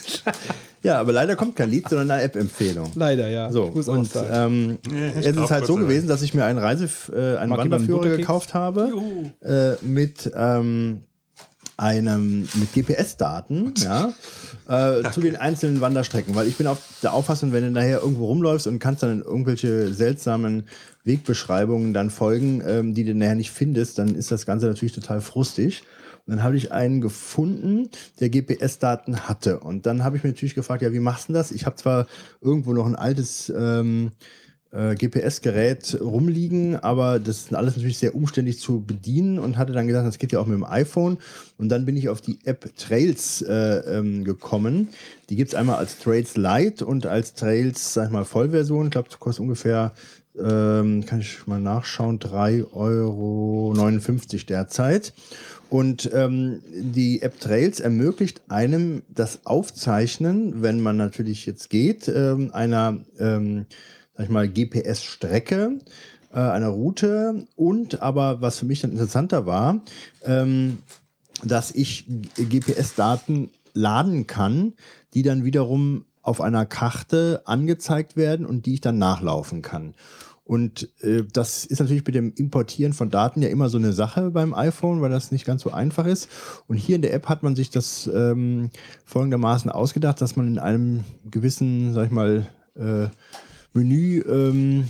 ja, 0.83 1.01
aber 1.01 1.13
leider 1.13 1.35
kommt 1.35 1.57
kein 1.57 1.71
Lied, 1.71 1.89
sondern 1.89 2.11
eine 2.13 2.23
App-Empfehlung. 2.23 2.93
Leider, 2.95 3.29
ja. 3.29 3.51
So, 3.51 3.69
Ich 3.69 3.75
muss 3.75 3.89
auch 3.89 3.95
und 3.97 4.11
ähm, 4.31 4.79
es 5.19 5.27
ist 5.27 5.51
halt 5.51 5.67
so 5.67 5.75
gewesen, 5.75 6.07
dass 6.09 6.23
ich 6.23 6.33
mir 6.35 6.45
einen 6.45 6.59
Reise, 6.61 6.89
äh, 7.13 7.37
einen 7.39 7.51
Wanderführer 7.51 8.17
gekauft 8.17 8.55
habe 8.55 8.93
äh, 9.41 9.85
mit 9.85 10.31
ähm, 10.37 11.01
einem 11.77 12.49
mit 12.55 12.73
GPS-Daten, 12.73 13.75
ja, 13.79 14.13
äh, 14.69 15.11
zu 15.11 15.21
den 15.21 15.37
einzelnen 15.37 15.81
Wanderstrecken, 15.81 16.35
weil 16.35 16.47
ich 16.47 16.57
bin 16.57 16.67
auf 16.67 16.79
der 17.03 17.13
Auffassung, 17.13 17.53
wenn 17.53 17.65
du 17.65 17.71
nachher 17.71 18.01
irgendwo 18.01 18.27
rumläufst 18.27 18.67
und 18.67 18.79
kannst 18.79 19.03
dann 19.03 19.23
irgendwelche 19.23 19.93
seltsamen 19.93 20.65
Wegbeschreibungen 21.05 21.93
dann 21.93 22.11
folgen, 22.11 22.63
ähm, 22.67 22.95
die 22.95 23.05
du 23.05 23.15
nachher 23.15 23.35
nicht 23.35 23.51
findest, 23.51 23.99
dann 23.99 24.15
ist 24.15 24.31
das 24.31 24.47
Ganze 24.47 24.67
natürlich 24.67 24.95
total 24.95 25.21
frustig. 25.21 25.83
Und 26.27 26.37
dann 26.37 26.43
habe 26.43 26.57
ich 26.57 26.73
einen 26.73 27.03
gefunden, 27.03 27.91
der 28.19 28.31
GPS-Daten 28.31 29.29
hatte. 29.29 29.61
Und 29.61 29.85
dann 29.85 30.05
habe 30.05 30.17
ich 30.17 30.25
mir 30.25 30.31
natürlich 30.31 30.55
gefragt, 30.55 30.83
ja, 30.83 30.93
wie 30.93 31.01
machst 31.01 31.29
du 31.29 31.35
das? 31.35 31.53
Ich 31.53 31.67
habe 31.67 31.77
zwar 31.77 32.07
irgendwo 32.41 32.73
noch 32.73 32.87
ein 32.87 32.97
altes 32.97 33.53
ähm, 33.55 34.13
äh, 34.75 34.95
GPS-Gerät 34.97 35.99
rumliegen, 36.01 36.77
aber 36.77 37.21
das 37.21 37.39
ist 37.39 37.55
alles 37.55 37.77
natürlich 37.77 37.99
sehr 37.99 38.15
umständlich 38.15 38.59
zu 38.59 38.81
bedienen 38.81 39.39
und 39.39 39.57
hatte 39.57 39.73
dann 39.73 39.87
gedacht, 39.87 40.07
das 40.07 40.19
geht 40.19 40.33
ja 40.33 40.41
auch 40.41 40.47
mit 40.47 40.57
dem 40.57 40.65
iPhone. 40.65 41.19
Und 41.59 41.69
dann 41.69 41.85
bin 41.85 41.97
ich 41.97 42.09
auf 42.09 42.21
die 42.21 42.39
App 42.45 42.77
Trails 42.77 43.43
äh, 43.43 43.99
ähm, 43.99 44.25
gekommen. 44.25 44.89
Die 45.31 45.37
gibt 45.37 45.51
es 45.51 45.55
einmal 45.55 45.77
als 45.77 45.99
Trails 45.99 46.37
Lite 46.37 46.85
und 46.85 47.07
als 47.07 47.35
Trails, 47.35 47.95
sag 47.95 48.07
ich 48.07 48.13
mal, 48.13 48.25
Vollversion. 48.25 48.87
Ich 48.87 48.91
glaube, 48.91 49.09
das 49.09 49.21
kostet 49.21 49.43
ungefähr, 49.43 49.93
ähm, 50.37 51.07
kann 51.07 51.21
ich 51.21 51.47
mal 51.47 51.61
nachschauen, 51.61 52.19
3,59 52.19 52.73
Euro 52.75 53.75
derzeit. 54.49 55.13
Und 55.71 56.11
ähm, 56.13 56.63
die 56.73 57.23
App 57.23 57.39
Trails 57.41 57.81
ermöglicht 57.81 58.43
einem 58.49 59.03
das 59.09 59.47
Aufzeichnen, 59.47 60.63
wenn 60.63 60.81
man 60.81 60.97
natürlich 60.97 61.47
jetzt 61.47 61.71
geht, 61.71 62.09
ähm, 62.09 62.51
einer 62.53 62.99
ähm, 63.19 63.67
sag 64.17 64.25
ich 64.25 64.31
mal, 64.31 64.49
GPS-Strecke, 64.49 65.79
äh, 66.33 66.39
einer 66.39 66.69
Route 66.69 67.47
und 67.57 68.03
aber, 68.03 68.41
was 68.41 68.59
für 68.59 68.67
mich 68.67 68.81
dann 68.81 68.93
interessanter 68.93 69.47
war, 69.47 69.81
ähm, 70.23 70.79
dass 71.43 71.71
ich 71.73 72.07
GPS-Daten 72.37 73.51
laden 73.73 74.27
kann, 74.27 74.75
die 75.15 75.23
dann 75.23 75.45
wiederum 75.45 76.05
auf 76.23 76.41
einer 76.41 76.65
Karte 76.65 77.43
angezeigt 77.45 78.17
werden 78.17 78.47
und 78.47 78.67
die 78.67 78.75
ich 78.75 78.81
dann 78.81 78.99
nachlaufen 78.99 79.63
kann. 79.63 79.95
Und 80.45 80.91
äh, 81.01 81.23
das 81.33 81.65
ist 81.65 81.81
natürlich 81.81 82.05
mit 82.05 82.15
dem 82.15 82.33
Importieren 82.35 82.93
von 82.93 83.11
Daten 83.11 83.41
ja 83.41 83.49
immer 83.49 83.71
so 83.71 83.79
eine 83.79 83.95
Sache 83.95 84.31
beim 84.31 84.53
iPhone, 84.55 85.01
weil 85.01 85.11
das 85.11 85.33
nicht 85.33 85.47
ganz 85.47 85.63
so 85.63 85.73
einfach 85.73 86.07
ist. 86.07 86.29
Und 86.67 86.77
hier 86.77 86.97
in 86.97 87.03
der 87.03 87.15
App 87.15 87.29
hat 87.29 87.43
man 87.43 87.57
sich 87.57 87.71
das 87.71 88.07
ähm, 88.13 88.71
folgendermaßen 89.07 89.71
ausgedacht, 89.71 90.21
dass 90.21 90.37
man 90.37 90.47
in 90.47 90.59
einem 90.59 91.05
gewissen, 91.31 91.95
sag 91.95 92.07
ich 92.07 92.11
mal, 92.13 92.47
äh, 92.77 93.09
Menü 93.75 94.23
ähm, 94.23 94.89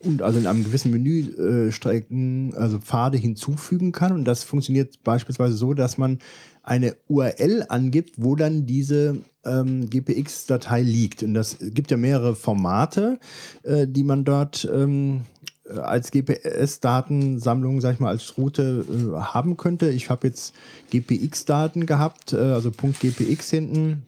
und 0.00 0.22
also 0.22 0.38
in 0.38 0.46
einem 0.46 0.64
gewissen 0.64 0.92
Menü 0.92 1.68
äh, 1.68 1.72
Strecken, 1.72 2.54
also 2.54 2.78
Pfade 2.78 3.18
hinzufügen 3.18 3.92
kann. 3.92 4.12
Und 4.12 4.24
das 4.24 4.44
funktioniert 4.44 5.02
beispielsweise 5.02 5.54
so, 5.54 5.74
dass 5.74 5.98
man 5.98 6.18
eine 6.62 6.96
URL 7.08 7.64
angibt, 7.68 8.14
wo 8.16 8.36
dann 8.36 8.66
diese 8.66 9.18
ähm, 9.44 9.88
GPX-Datei 9.90 10.82
liegt. 10.82 11.22
Und 11.22 11.34
das 11.34 11.56
gibt 11.60 11.90
ja 11.90 11.96
mehrere 11.96 12.36
Formate, 12.36 13.18
äh, 13.62 13.86
die 13.88 14.04
man 14.04 14.24
dort 14.24 14.68
ähm, 14.72 15.22
äh, 15.68 15.78
als 15.78 16.12
GPS-Datensammlung, 16.12 17.80
sag 17.80 17.94
ich 17.94 18.00
mal, 18.00 18.10
als 18.10 18.36
Route 18.36 18.84
äh, 18.88 19.18
haben 19.18 19.56
könnte. 19.56 19.90
Ich 19.90 20.10
habe 20.10 20.28
jetzt 20.28 20.54
GPX-Daten 20.90 21.86
gehabt, 21.86 22.34
äh, 22.34 22.36
also 22.36 22.70
.gpx 22.70 23.50
hinten 23.50 24.04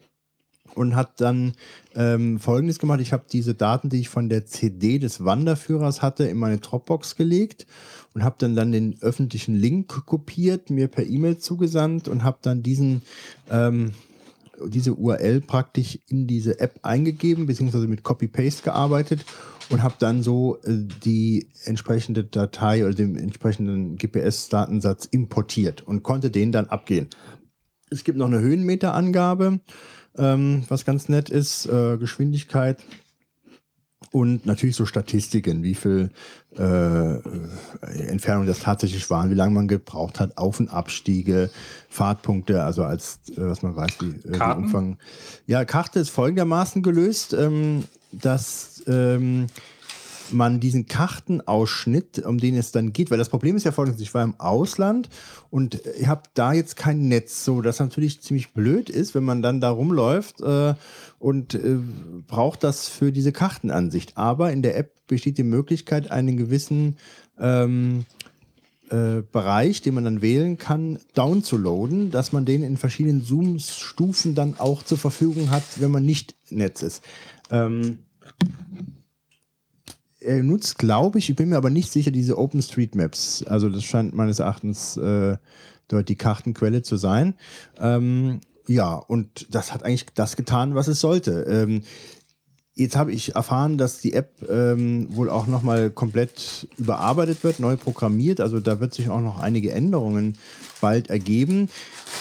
und 0.75 0.95
hat 0.95 1.21
dann 1.21 1.53
ähm, 1.95 2.39
Folgendes 2.39 2.79
gemacht. 2.79 3.01
Ich 3.01 3.13
habe 3.13 3.25
diese 3.31 3.53
Daten, 3.53 3.89
die 3.89 3.99
ich 3.99 4.09
von 4.09 4.29
der 4.29 4.45
CD 4.45 4.99
des 4.99 5.23
Wanderführers 5.23 6.01
hatte, 6.01 6.25
in 6.25 6.37
meine 6.37 6.57
Dropbox 6.57 7.15
gelegt 7.15 7.65
und 8.13 8.23
habe 8.23 8.35
dann 8.39 8.55
dann 8.55 8.71
den 8.71 8.97
öffentlichen 9.01 9.55
Link 9.55 10.05
kopiert, 10.05 10.69
mir 10.69 10.87
per 10.87 11.05
E-Mail 11.05 11.37
zugesandt 11.37 12.07
und 12.07 12.23
habe 12.23 12.39
dann 12.41 12.63
diesen 12.63 13.01
ähm, 13.49 13.91
diese 14.67 14.93
URL 14.93 15.41
praktisch 15.41 15.99
in 16.07 16.27
diese 16.27 16.59
App 16.59 16.79
eingegeben, 16.83 17.47
beziehungsweise 17.47 17.87
mit 17.87 18.03
Copy-Paste 18.03 18.63
gearbeitet 18.63 19.25
und 19.69 19.83
habe 19.83 19.95
dann 19.99 20.21
so 20.21 20.57
äh, 20.63 20.85
die 21.03 21.47
entsprechende 21.63 22.23
Datei 22.23 22.85
oder 22.85 22.93
den 22.93 23.15
entsprechenden 23.15 23.97
GPS-Datensatz 23.97 25.05
importiert 25.05 25.81
und 25.81 26.03
konnte 26.03 26.29
den 26.29 26.51
dann 26.51 26.67
abgehen. 26.67 27.07
Es 27.89 28.03
gibt 28.03 28.17
noch 28.17 28.27
eine 28.27 28.39
Höhenmeterangabe, 28.39 29.59
ähm, 30.17 30.63
was 30.67 30.85
ganz 30.85 31.09
nett 31.09 31.29
ist, 31.29 31.65
äh, 31.67 31.97
Geschwindigkeit 31.97 32.77
Und 34.11 34.45
natürlich 34.45 34.75
so 34.75 34.85
Statistiken, 34.85 35.63
wie 35.63 35.75
viel 35.75 36.09
äh, 36.57 37.15
Entfernung 38.09 38.45
das 38.45 38.59
tatsächlich 38.59 39.09
waren, 39.09 39.29
wie 39.29 39.35
lange 39.35 39.53
man 39.53 39.67
gebraucht 39.69 40.19
hat, 40.19 40.37
Auf- 40.37 40.59
und 40.59 40.67
Abstiege, 40.69 41.49
Fahrtpunkte, 41.89 42.63
also 42.63 42.83
als, 42.83 43.19
äh, 43.29 43.35
was 43.37 43.61
man 43.61 43.75
weiß, 43.75 43.91
wie, 44.01 44.27
äh, 44.27 44.37
Karten? 44.37 44.63
Umfang. 44.63 44.97
Ja, 45.47 45.63
Karte 45.63 45.99
ist 45.99 46.09
folgendermaßen 46.09 46.83
gelöst, 46.83 47.33
ähm, 47.33 47.85
dass 48.11 48.83
ähm, 48.87 49.47
man 50.31 50.59
diesen 50.59 50.87
Kartenausschnitt, 50.87 52.19
um 52.19 52.37
den 52.37 52.55
es 52.55 52.71
dann 52.71 52.93
geht, 52.93 53.11
weil 53.11 53.17
das 53.17 53.29
Problem 53.29 53.55
ist 53.55 53.63
ja 53.63 53.71
folgendes, 53.71 54.01
ich 54.01 54.13
war 54.13 54.23
im 54.23 54.39
Ausland 54.39 55.09
und 55.49 55.81
ich 55.99 56.07
habe 56.07 56.23
da 56.33 56.53
jetzt 56.53 56.75
kein 56.75 57.07
Netz, 57.07 57.43
so 57.43 57.61
das 57.61 57.79
natürlich 57.79 58.21
ziemlich 58.21 58.53
blöd 58.53 58.89
ist, 58.89 59.15
wenn 59.15 59.23
man 59.23 59.41
dann 59.41 59.61
da 59.61 59.69
rumläuft 59.69 60.41
äh, 60.41 60.75
und 61.19 61.55
äh, 61.55 61.77
braucht 62.27 62.63
das 62.63 62.87
für 62.87 63.11
diese 63.11 63.31
Kartenansicht. 63.31 64.17
Aber 64.17 64.51
in 64.51 64.61
der 64.61 64.77
App 64.77 65.07
besteht 65.07 65.37
die 65.37 65.43
Möglichkeit, 65.43 66.11
einen 66.11 66.37
gewissen 66.37 66.97
ähm, 67.39 68.05
äh, 68.89 69.21
Bereich, 69.31 69.81
den 69.81 69.93
man 69.93 70.03
dann 70.03 70.21
wählen 70.21 70.57
kann, 70.57 70.99
downzuladen, 71.13 72.11
dass 72.11 72.33
man 72.33 72.45
den 72.45 72.61
in 72.61 72.75
verschiedenen 72.75 73.21
Zoom-Stufen 73.21 74.35
dann 74.35 74.59
auch 74.59 74.83
zur 74.83 74.97
Verfügung 74.97 75.49
hat, 75.49 75.63
wenn 75.77 75.91
man 75.91 76.05
nicht 76.05 76.35
Netz 76.49 76.81
ist. 76.81 77.01
Ähm, 77.49 77.99
er 80.21 80.43
nutzt, 80.43 80.77
glaube 80.77 81.19
ich, 81.19 81.29
ich 81.29 81.35
bin 81.35 81.49
mir 81.49 81.57
aber 81.57 81.69
nicht 81.69 81.91
sicher, 81.91 82.11
diese 82.11 82.37
OpenStreetMaps. 82.37 83.43
Also 83.47 83.69
das 83.69 83.83
scheint 83.83 84.13
meines 84.13 84.39
Erachtens 84.39 84.97
äh, 84.97 85.37
dort 85.87 86.09
die 86.09 86.15
Kartenquelle 86.15 86.83
zu 86.83 86.97
sein. 86.97 87.35
Ähm, 87.79 88.41
ja, 88.67 88.93
und 88.93 89.47
das 89.53 89.73
hat 89.73 89.83
eigentlich 89.83 90.05
das 90.13 90.35
getan, 90.35 90.75
was 90.75 90.87
es 90.87 90.99
sollte. 90.99 91.43
Ähm, 91.49 91.81
jetzt 92.73 92.95
habe 92.95 93.11
ich 93.11 93.35
erfahren, 93.35 93.77
dass 93.77 93.99
die 93.99 94.13
App 94.13 94.47
ähm, 94.47 95.07
wohl 95.15 95.29
auch 95.29 95.47
nochmal 95.47 95.89
komplett 95.89 96.67
überarbeitet 96.77 97.43
wird, 97.43 97.59
neu 97.59 97.75
programmiert. 97.75 98.39
Also 98.39 98.59
da 98.59 98.79
wird 98.79 98.93
sich 98.93 99.09
auch 99.09 99.21
noch 99.21 99.39
einige 99.39 99.71
Änderungen 99.71 100.37
bald 100.79 101.09
ergeben. 101.09 101.69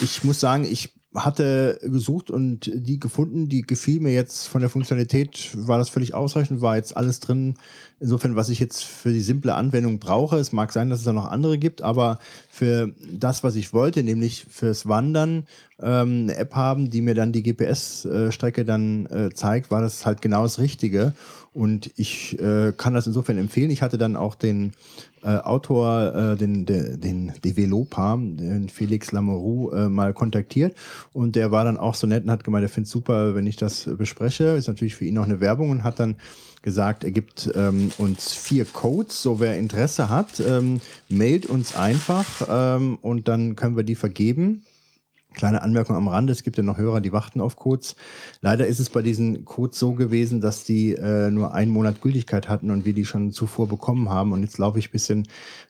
Ich 0.01 0.25
muss 0.25 0.41
sagen, 0.41 0.65
ich 0.65 0.93
hatte 1.15 1.79
gesucht 1.83 2.31
und 2.31 2.70
die 2.73 3.01
gefunden, 3.01 3.49
die 3.49 3.62
gefiel 3.62 4.01
mir 4.01 4.12
jetzt 4.12 4.47
von 4.47 4.61
der 4.61 4.70
Funktionalität, 4.70 5.51
war 5.55 5.79
das 5.79 5.89
völlig 5.89 6.15
ausreichend, 6.15 6.61
war 6.61 6.77
jetzt 6.77 6.97
alles 6.97 7.19
drin. 7.20 7.55
Insofern, 8.01 8.35
was 8.35 8.49
ich 8.49 8.59
jetzt 8.59 8.83
für 8.83 9.12
die 9.12 9.20
simple 9.20 9.55
Anwendung 9.55 9.99
brauche, 9.99 10.39
es 10.39 10.53
mag 10.53 10.73
sein, 10.73 10.89
dass 10.89 11.01
es 11.01 11.05
da 11.05 11.12
noch 11.12 11.31
andere 11.31 11.59
gibt, 11.59 11.83
aber 11.83 12.19
für 12.51 12.93
das, 13.12 13.45
was 13.45 13.57
ich 13.57 13.75
wollte, 13.75 14.03
nämlich 14.03 14.47
fürs 14.49 14.89
Wandern, 14.89 15.47
ähm, 15.83 16.23
eine 16.23 16.37
App 16.37 16.55
haben, 16.55 16.89
die 16.89 17.03
mir 17.03 17.15
dann 17.15 17.33
die 17.33 17.43
GPS-Strecke 17.43 18.65
dann 18.65 19.05
äh, 19.07 19.31
zeigt, 19.35 19.70
war 19.70 19.83
das 19.83 20.07
halt 20.07 20.23
genau 20.23 20.45
das 20.45 20.59
Richtige. 20.59 21.12
Und 21.53 21.91
ich 21.97 22.39
äh, 22.39 22.73
kann 22.77 22.95
das 22.95 23.09
insofern 23.09 23.37
empfehlen. 23.37 23.70
Ich 23.70 23.83
hatte 23.83 23.99
dann 23.99 24.15
auch 24.15 24.37
den 24.37 24.73
äh, 25.23 25.37
Autor, 25.37 26.15
äh, 26.15 26.37
den, 26.37 26.65
den, 26.65 27.01
den 27.01 27.33
Developer, 27.45 28.17
den 28.20 28.69
Felix 28.69 29.11
Lamoureux, 29.11 29.75
äh, 29.75 29.89
mal 29.89 30.15
kontaktiert. 30.15 30.77
Und 31.12 31.35
der 31.35 31.51
war 31.51 31.65
dann 31.65 31.77
auch 31.77 31.97
so 31.97 32.07
nett 32.07 32.23
und 32.25 32.31
hat 32.31 32.45
gemeint, 32.45 32.65
er 32.65 32.69
findet 32.69 32.91
super, 32.91 33.35
wenn 33.35 33.49
ich 33.49 33.57
das 33.57 33.89
bespreche. 33.99 34.45
Ist 34.57 34.69
natürlich 34.69 34.95
für 34.95 35.05
ihn 35.05 35.19
auch 35.19 35.25
eine 35.25 35.41
Werbung 35.41 35.70
und 35.70 35.83
hat 35.83 35.99
dann 35.99 36.17
gesagt, 36.62 37.05
er 37.05 37.11
gibt 37.11 37.51
ähm, 37.55 37.91
uns 37.99 38.33
vier 38.33 38.65
Codes, 38.65 39.23
so 39.23 39.41
wer 39.41 39.59
Interesse 39.59 40.09
hat, 40.09 40.41
ähm, 40.41 40.81
mailt 41.09 41.47
uns 41.47 41.75
einfach 41.75 42.27
ähm, 42.49 42.99
und 43.01 43.29
dann 43.29 43.57
können 43.57 43.77
wir 43.77 43.85
die 43.85 43.95
vergeben. 43.95 44.62
Kleine 45.34 45.62
Anmerkung 45.62 45.97
am 45.97 46.09
Rande, 46.09 46.33
es 46.33 46.42
gibt 46.42 46.57
ja 46.57 46.62
noch 46.62 46.76
Hörer, 46.76 47.00
die 47.00 47.12
warten 47.12 47.41
auf 47.41 47.57
Codes. 47.57 47.94
Leider 48.41 48.67
ist 48.67 48.81
es 48.81 48.91
bei 48.91 49.00
diesen 49.00 49.44
Codes 49.44 49.78
so 49.78 49.92
gewesen, 49.92 50.41
dass 50.41 50.65
die 50.65 50.92
äh, 50.92 51.31
nur 51.31 51.55
einen 51.55 51.70
Monat 51.70 52.00
Gültigkeit 52.00 52.49
hatten 52.49 52.70
und 52.70 52.84
wir 52.84 52.94
die 52.94 53.05
schon 53.05 53.31
zuvor 53.31 53.68
bekommen 53.68 54.10
haben. 54.10 54.33
Und 54.33 54.42
jetzt 54.42 54.59
laufe 54.59 54.78
ich 54.78 54.89
ein 54.89 54.92
bisschen 54.92 55.28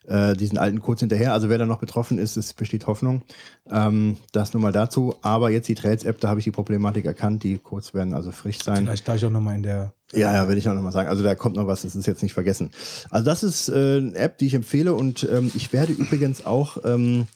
äh, 0.08 0.34
diesen 0.34 0.56
alten 0.56 0.80
Codes 0.80 1.00
hinterher. 1.00 1.34
Also 1.34 1.48
wer 1.50 1.58
da 1.58 1.66
noch 1.66 1.78
betroffen 1.78 2.18
ist, 2.18 2.36
es 2.36 2.54
besteht 2.54 2.86
Hoffnung. 2.86 3.22
Ähm, 3.70 4.16
das 4.32 4.54
nur 4.54 4.62
mal 4.62 4.72
dazu. 4.72 5.14
Aber 5.20 5.50
jetzt 5.50 5.68
die 5.68 5.74
Trails-App, 5.74 6.20
da 6.20 6.28
habe 6.28 6.40
ich 6.40 6.44
die 6.44 6.50
Problematik 6.50 7.04
erkannt. 7.04 7.42
Die 7.42 7.58
Codes 7.58 7.92
werden 7.92 8.14
also 8.14 8.32
frisch 8.32 8.62
sein. 8.62 8.84
Vielleicht 8.84 9.04
gleich 9.04 9.24
auch 9.24 9.30
nochmal 9.30 9.56
in 9.56 9.62
der. 9.62 9.92
Ja, 10.12 10.32
ja, 10.32 10.48
werde 10.48 10.58
ich 10.58 10.68
auch 10.68 10.74
nochmal 10.74 10.92
sagen. 10.92 11.08
Also 11.08 11.22
da 11.22 11.34
kommt 11.34 11.56
noch 11.56 11.66
was, 11.66 11.82
das 11.82 11.94
ist 11.94 12.06
jetzt 12.06 12.22
nicht 12.22 12.32
vergessen. 12.32 12.70
Also 13.10 13.24
das 13.24 13.42
ist 13.44 13.68
äh, 13.68 13.98
eine 13.98 14.14
App, 14.16 14.38
die 14.38 14.46
ich 14.46 14.54
empfehle 14.54 14.94
und 14.94 15.28
ähm, 15.30 15.52
ich 15.54 15.72
werde 15.72 15.92
übrigens 15.92 16.44
auch, 16.44 16.78
ähm, 16.84 17.28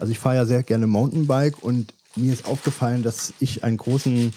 also 0.00 0.12
ich 0.12 0.18
fahre 0.18 0.36
ja 0.36 0.46
sehr 0.46 0.62
gerne 0.62 0.86
Mountainbike 0.86 1.62
und 1.62 1.94
mir 2.16 2.32
ist 2.32 2.46
aufgefallen, 2.46 3.02
dass 3.02 3.32
ich 3.38 3.62
einen 3.62 3.76
großen, 3.76 4.32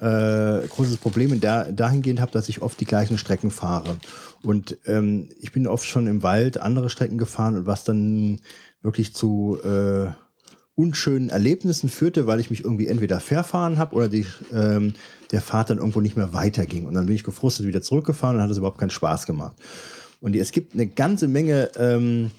äh, 0.00 0.68
großes 0.68 0.98
Problem 0.98 1.40
der, 1.40 1.72
dahingehend 1.72 2.20
habe, 2.20 2.30
dass 2.32 2.48
ich 2.48 2.62
oft 2.62 2.78
die 2.78 2.84
gleichen 2.84 3.18
Strecken 3.18 3.50
fahre. 3.50 3.96
Und 4.42 4.78
ähm, 4.86 5.30
ich 5.40 5.50
bin 5.50 5.66
oft 5.66 5.84
schon 5.84 6.06
im 6.06 6.22
Wald 6.22 6.58
andere 6.58 6.90
Strecken 6.90 7.18
gefahren 7.18 7.56
und 7.56 7.66
was 7.66 7.84
dann 7.84 8.40
wirklich 8.82 9.14
zu 9.14 9.58
äh, 9.64 10.12
unschönen 10.76 11.28
Erlebnissen 11.28 11.88
führte, 11.88 12.28
weil 12.28 12.38
ich 12.38 12.50
mich 12.50 12.62
irgendwie 12.62 12.86
entweder 12.86 13.18
verfahren 13.18 13.78
habe 13.78 13.96
oder 13.96 14.08
die, 14.08 14.26
ähm, 14.52 14.94
der 15.32 15.40
Fahrt 15.40 15.70
dann 15.70 15.78
irgendwo 15.78 16.00
nicht 16.00 16.16
mehr 16.16 16.32
weiterging. 16.32 16.86
Und 16.86 16.94
dann 16.94 17.06
bin 17.06 17.16
ich 17.16 17.24
gefrustet 17.24 17.66
wieder 17.66 17.82
zurückgefahren 17.82 18.36
und 18.36 18.42
hat 18.42 18.50
es 18.50 18.58
überhaupt 18.58 18.78
keinen 18.78 18.90
Spaß 18.90 19.26
gemacht. 19.26 19.56
Und 20.20 20.36
es 20.36 20.52
gibt 20.52 20.74
eine 20.74 20.86
ganze 20.86 21.26
Menge 21.26 21.70
ähm, 21.76 22.30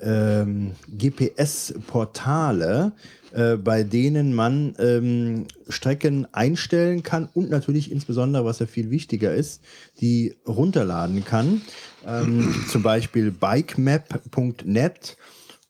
ähm, 0.00 0.72
GPS-Portale, 0.88 2.92
äh, 3.32 3.56
bei 3.56 3.82
denen 3.82 4.34
man 4.34 4.74
ähm, 4.78 5.46
Strecken 5.68 6.26
einstellen 6.32 7.02
kann 7.02 7.28
und 7.34 7.50
natürlich 7.50 7.90
insbesondere, 7.90 8.44
was 8.44 8.58
ja 8.58 8.66
viel 8.66 8.90
wichtiger 8.90 9.34
ist, 9.34 9.62
die 10.00 10.36
runterladen 10.46 11.24
kann. 11.24 11.62
Ähm, 12.06 12.54
zum 12.70 12.82
Beispiel 12.82 13.30
bikemap.net. 13.30 15.16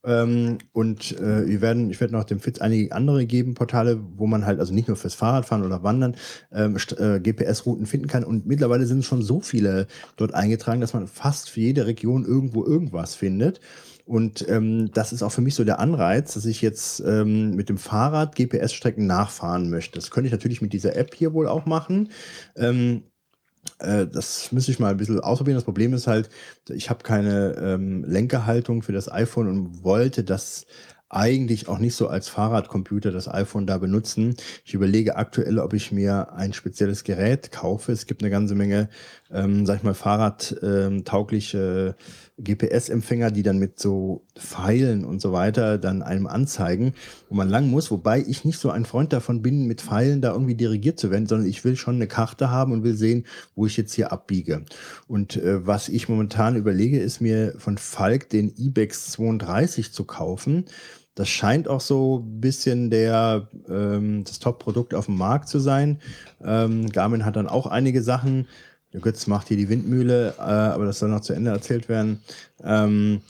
Ähm, 0.07 0.59
und 0.73 1.19
äh, 1.19 1.49
wir 1.49 1.61
werden, 1.61 1.91
ich 1.91 2.01
werde 2.01 2.15
noch 2.15 2.23
dem 2.23 2.39
Fitz 2.39 2.61
einige 2.61 2.95
andere 2.95 3.27
geben, 3.27 3.55
Portale, 3.55 3.99
wo 4.17 4.29
man 4.29 4.47
halt 4.47 4.61
also 4.61 4.73
nicht 4.73 4.87
nur 4.87 4.97
fürs 4.97 5.15
Fahrradfahren 5.15 5.65
oder 5.65 5.83
Wandern 5.83 6.15
ähm, 6.53 6.77
äh, 6.77 7.19
GPS-Routen 7.19 7.87
finden 7.87 8.07
kann. 8.07 8.23
Und 8.23 8.47
mittlerweile 8.47 8.87
sind 8.87 9.05
schon 9.05 9.23
so 9.23 9.41
viele 9.41 9.89
dort 10.17 10.33
eingetragen, 10.33 10.81
dass 10.81 10.95
man 10.95 11.09
fast 11.09 11.51
für 11.51 11.61
jede 11.61 11.87
Region 11.87 12.25
irgendwo 12.25 12.65
irgendwas 12.65 13.17
findet. 13.17 13.61
Und 14.07 14.49
ähm, 14.49 14.93
das 14.93 15.13
ist 15.13 15.25
auch 15.25 15.33
für 15.33 15.41
mich 15.41 15.57
so 15.57 15.65
der 15.65 15.81
Anreiz, 15.81 16.35
dass 16.35 16.47
ich 16.47 16.63
jetzt 16.63 17.01
ähm, 17.01 17.57
mit 17.57 17.69
dem 17.69 17.77
Fahrrad 17.77 18.37
GPS-Strecken 18.37 19.07
nachfahren 19.07 19.69
möchte. 19.69 19.99
Das 19.99 20.13
könnte 20.13 20.27
ich 20.27 20.33
natürlich 20.33 20.63
mit 20.63 20.73
dieser 20.73 20.95
App 20.95 21.13
hier 21.13 21.35
wohl 21.35 21.49
auch 21.49 21.67
machen. 21.67 22.11
Ähm, 22.55 23.03
äh, 23.81 24.07
das 24.07 24.53
müsste 24.53 24.71
ich 24.71 24.79
mal 24.79 24.91
ein 24.91 24.97
bisschen 24.97 25.19
ausprobieren. 25.19 25.57
Das 25.57 25.65
Problem 25.65 25.93
ist 25.93 26.07
halt, 26.07 26.31
ich 26.69 26.89
habe 26.89 27.03
keine 27.03 27.57
ähm, 27.61 28.05
Lenkerhaltung 28.05 28.83
für 28.83 28.93
das 28.93 29.11
iPhone 29.11 29.49
und 29.49 29.83
wollte 29.83 30.23
das 30.23 30.67
eigentlich 31.09 31.69
auch 31.69 31.79
nicht 31.79 31.95
so 31.95 32.09
als 32.09 32.29
Fahrradcomputer 32.29 33.13
das 33.13 33.29
iPhone 33.29 33.65
da 33.67 33.79
benutzen. 33.79 34.35
Ich 34.65 34.75
überlege 34.75 35.17
aktuell, 35.17 35.61
ob 35.61 35.73
ich 35.73 35.93
mir 35.93 36.33
ein 36.33 36.53
spezielles 36.53 37.05
Gerät 37.05 37.53
kaufe. 37.53 37.93
Es 37.93 38.07
gibt 38.07 38.23
eine 38.23 38.31
ganze 38.31 38.57
Menge, 38.57 38.89
ähm, 39.31 39.67
sag 39.67 39.77
ich 39.77 39.83
mal, 39.85 39.95
fahrradtaugliche 39.95 41.95
GPS-Empfänger, 42.39 43.31
die 43.31 43.43
dann 43.43 43.59
mit 43.59 43.79
so 43.79 44.27
Pfeilen 44.39 45.05
und 45.05 45.21
so 45.21 45.33
weiter 45.33 45.79
dann 45.79 46.03
einem 46.03 46.27
anzeigen, 46.27 46.93
wo 47.29 47.35
man 47.35 47.49
lang 47.49 47.71
muss. 47.71 47.91
Wobei 47.91 48.21
ich 48.21 48.45
nicht 48.45 48.59
so 48.59 48.71
ein 48.71 48.85
Freund 48.85 49.13
davon 49.13 49.41
bin, 49.41 49.67
mit 49.67 49.81
Pfeilen 49.81 50.21
da 50.21 50.33
irgendwie 50.33 50.55
dirigiert 50.55 50.99
zu 50.99 51.11
werden, 51.11 51.27
sondern 51.27 51.49
ich 51.49 51.65
will 51.65 51.77
schon 51.77 51.97
eine 51.97 52.07
Karte 52.07 52.51
haben 52.51 52.73
und 52.73 52.85
will 52.85 52.95
sehen, 52.95 53.25
wo 53.55 53.67
ich 53.67 53.77
jetzt 53.77 53.95
hier 53.95 54.13
abbiege. 54.13 54.65
Und 55.09 55.37
äh, 55.37 55.67
was 55.67 55.89
ich 55.89 56.09
momentan 56.09 56.57
überlege, 56.57 56.99
ist 57.01 57.21
mir 57.21 57.55
von 57.59 57.79
Falk 57.79 58.29
den 58.29 58.53
IBEX 58.57 59.13
32 59.13 59.93
zu 59.93 60.05
kaufen. 60.05 60.67
Das 61.17 61.31
scheint 61.31 61.67
auch 61.67 61.81
so 61.81 62.19
ein 62.19 62.41
bisschen 62.43 62.91
der, 62.91 63.49
ähm, 63.71 64.25
das 64.25 64.39
Top-Produkt 64.39 64.93
auf 64.93 65.07
dem 65.07 65.17
Markt 65.17 65.49
zu 65.49 65.59
sein. 65.61 65.99
Ähm, 66.45 66.91
Garmin 66.91 67.25
hat 67.25 67.37
dann 67.37 67.49
auch 67.49 67.67
einige 67.67 68.03
Sachen. 68.03 68.47
Der 68.97 69.03
Götz 69.03 69.27
macht 69.27 69.49
hier 69.49 69.59
die 69.59 69.69
Windmühle, 69.69 70.37
äh, 70.39 70.41
aber 70.41 70.87
das 70.87 71.01
soll 71.01 71.11
noch 71.11 71.21
zu 71.21 71.35
Ende 71.35 71.51
erzählt 71.51 71.91
werden. 71.91 72.23
Ähm, 72.65 73.21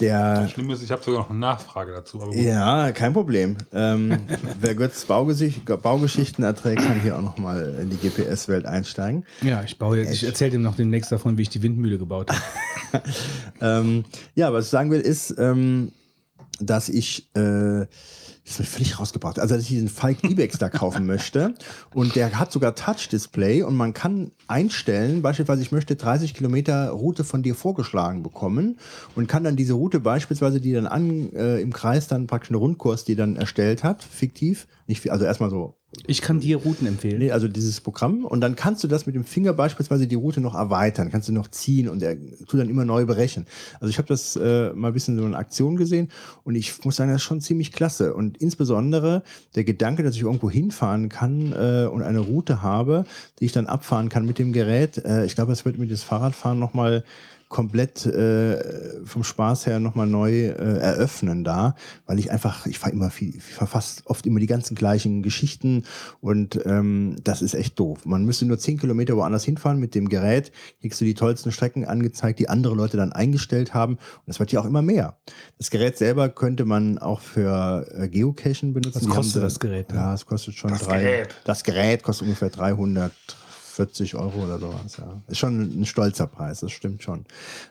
der, 0.00 0.48
Schlimm 0.48 0.70
ist, 0.70 0.82
ich 0.82 0.90
habe 0.90 1.02
sogar 1.02 1.20
noch 1.20 1.28
eine 1.28 1.40
Nachfrage 1.40 1.92
dazu. 1.92 2.22
Aber 2.22 2.32
gut. 2.32 2.40
ja, 2.40 2.90
kein 2.92 3.12
Problem. 3.12 3.58
Ähm, 3.74 4.16
wer 4.60 4.74
Götz 4.74 5.04
Baugesicht, 5.04 5.66
Baugeschichten 5.66 6.42
erträgt, 6.42 6.80
kann 6.80 7.02
hier 7.02 7.18
auch 7.18 7.22
noch 7.22 7.36
mal 7.36 7.80
in 7.82 7.90
die 7.90 7.98
GPS-Welt 7.98 8.64
einsteigen. 8.64 9.26
Ja, 9.42 9.62
ich 9.62 9.78
baue 9.78 9.98
jetzt, 9.98 10.14
ich 10.14 10.24
erzähle 10.24 10.52
dem 10.52 10.62
noch 10.62 10.76
demnächst 10.76 11.12
davon, 11.12 11.36
wie 11.36 11.42
ich 11.42 11.50
die 11.50 11.62
Windmühle 11.62 11.98
gebaut 11.98 12.30
habe. 12.30 12.42
Ähm, 13.62 14.04
ja, 14.34 14.52
was 14.52 14.66
ich 14.66 14.70
sagen 14.70 14.90
will, 14.90 15.00
ist, 15.00 15.34
ähm, 15.38 15.92
dass 16.60 16.88
ich 16.88 17.28
äh, 17.34 17.86
das 18.52 18.58
wird 18.58 18.68
völlig 18.68 18.98
rausgebracht. 18.98 19.38
Also, 19.38 19.54
dass 19.54 19.64
ich 19.64 19.70
diesen 19.70 19.88
Falk 19.88 20.22
Ibex 20.24 20.58
da 20.58 20.68
kaufen 20.68 21.06
möchte. 21.06 21.54
Und 21.94 22.14
der 22.16 22.38
hat 22.38 22.52
sogar 22.52 22.74
Touch-Display 22.74 23.62
und 23.62 23.76
man 23.76 23.94
kann 23.94 24.32
einstellen, 24.46 25.22
beispielsweise, 25.22 25.62
ich 25.62 25.72
möchte 25.72 25.96
30 25.96 26.34
Kilometer 26.34 26.90
Route 26.90 27.24
von 27.24 27.42
dir 27.42 27.54
vorgeschlagen 27.54 28.22
bekommen 28.22 28.78
und 29.14 29.26
kann 29.26 29.44
dann 29.44 29.56
diese 29.56 29.74
Route 29.74 30.00
beispielsweise, 30.00 30.60
die 30.60 30.72
dann 30.72 30.86
an, 30.86 31.32
äh, 31.34 31.60
im 31.60 31.72
Kreis 31.72 32.08
dann 32.08 32.26
praktisch 32.26 32.50
eine 32.50 32.58
Rundkurs, 32.58 33.04
die 33.04 33.16
dann 33.16 33.36
erstellt 33.36 33.84
hat, 33.84 34.02
fiktiv, 34.02 34.66
nicht, 34.86 35.10
also 35.10 35.24
erstmal 35.24 35.50
so 35.50 35.76
Ich 36.06 36.22
kann 36.22 36.40
dir 36.40 36.56
Routen 36.56 36.86
empfehlen. 36.86 37.18
Nee, 37.18 37.32
also 37.32 37.48
dieses 37.48 37.82
Programm 37.82 38.24
und 38.24 38.40
dann 38.40 38.56
kannst 38.56 38.82
du 38.82 38.88
das 38.88 39.04
mit 39.04 39.14
dem 39.14 39.24
Finger 39.24 39.52
beispielsweise 39.52 40.06
die 40.06 40.14
Route 40.14 40.40
noch 40.40 40.54
erweitern, 40.54 41.10
kannst 41.10 41.28
du 41.28 41.32
noch 41.32 41.48
ziehen 41.48 41.88
und 41.88 42.02
er 42.02 42.16
tut 42.46 42.60
dann 42.60 42.70
immer 42.70 42.86
neu 42.86 43.04
berechnen. 43.04 43.46
Also 43.78 43.90
ich 43.90 43.98
habe 43.98 44.08
das 44.08 44.34
äh, 44.36 44.72
mal 44.72 44.88
ein 44.88 44.94
bisschen 44.94 45.18
so 45.18 45.26
in 45.26 45.34
Aktion 45.34 45.76
gesehen 45.76 46.08
und 46.44 46.54
ich 46.54 46.82
muss 46.84 46.96
sagen, 46.96 47.10
das 47.10 47.20
ist 47.20 47.26
schon 47.26 47.42
ziemlich 47.42 47.72
klasse 47.72 48.14
und 48.14 48.38
insbesondere 48.38 49.22
der 49.54 49.64
Gedanke, 49.64 50.02
dass 50.02 50.16
ich 50.16 50.22
irgendwo 50.22 50.50
hinfahren 50.50 51.10
kann 51.10 51.52
äh, 51.52 51.86
und 51.86 52.02
eine 52.02 52.20
Route 52.20 52.62
habe, 52.62 53.04
die 53.38 53.44
ich 53.44 53.52
dann 53.52 53.66
abfahren 53.66 54.08
kann 54.08 54.24
mit 54.24 54.38
dem 54.38 54.52
Gerät. 54.54 54.96
Äh, 55.04 55.26
ich 55.26 55.34
glaube, 55.34 55.52
das 55.52 55.66
wird 55.66 55.78
mir 55.78 55.88
das 55.88 56.02
Fahrradfahren 56.02 56.58
nochmal 56.58 57.04
komplett 57.52 58.06
äh, 58.06 59.04
vom 59.04 59.22
Spaß 59.22 59.66
her 59.66 59.78
nochmal 59.78 60.06
neu 60.06 60.46
äh, 60.46 60.52
eröffnen 60.52 61.44
da, 61.44 61.76
weil 62.06 62.18
ich 62.18 62.32
einfach, 62.32 62.66
ich 62.66 62.78
fahre 62.78 62.92
immer 62.92 63.10
viel, 63.10 63.36
ich 63.36 63.42
fast 63.42 64.06
oft 64.06 64.26
immer 64.26 64.40
die 64.40 64.46
ganzen 64.46 64.74
gleichen 64.74 65.22
Geschichten 65.22 65.84
und 66.20 66.58
ähm, 66.64 67.16
das 67.22 67.42
ist 67.42 67.54
echt 67.54 67.78
doof. 67.78 68.06
Man 68.06 68.24
müsste 68.24 68.46
nur 68.46 68.58
zehn 68.58 68.78
Kilometer 68.78 69.16
woanders 69.16 69.44
hinfahren 69.44 69.78
mit 69.78 69.94
dem 69.94 70.08
Gerät, 70.08 70.50
kriegst 70.80 71.00
du 71.00 71.04
die 71.04 71.14
tollsten 71.14 71.52
Strecken 71.52 71.84
angezeigt, 71.84 72.38
die 72.38 72.48
andere 72.48 72.74
Leute 72.74 72.96
dann 72.96 73.12
eingestellt 73.12 73.74
haben 73.74 73.94
und 73.94 74.26
das 74.26 74.40
wird 74.40 74.50
ja 74.50 74.60
auch 74.60 74.66
immer 74.66 74.82
mehr. 74.82 75.18
Das 75.58 75.70
Gerät 75.70 75.98
selber 75.98 76.30
könnte 76.30 76.64
man 76.64 76.98
auch 76.98 77.20
für 77.20 77.86
äh, 77.94 78.08
Geocachen 78.08 78.72
benutzen. 78.72 79.02
Was 79.06 79.14
kostet 79.14 79.42
das 79.42 79.60
Gerät? 79.60 79.92
Ja, 79.92 80.14
es 80.14 80.24
kostet 80.24 80.54
schon 80.54 80.70
Das 80.70 80.82
drei. 80.82 81.02
Gerät. 81.02 81.34
Das 81.44 81.62
Gerät 81.62 82.02
kostet 82.02 82.28
ungefähr 82.28 82.50
340 83.76 84.14
Euro 84.16 84.44
oder 84.44 84.58
sowas. 84.58 84.96
Ja. 84.98 85.22
Ist 85.28 85.38
schon 85.38 85.80
ein 85.80 85.84
stolzer 85.84 86.26
Preis, 86.26 86.60
das 86.60 86.72
stimmt 86.72 87.02
schon. 87.02 87.24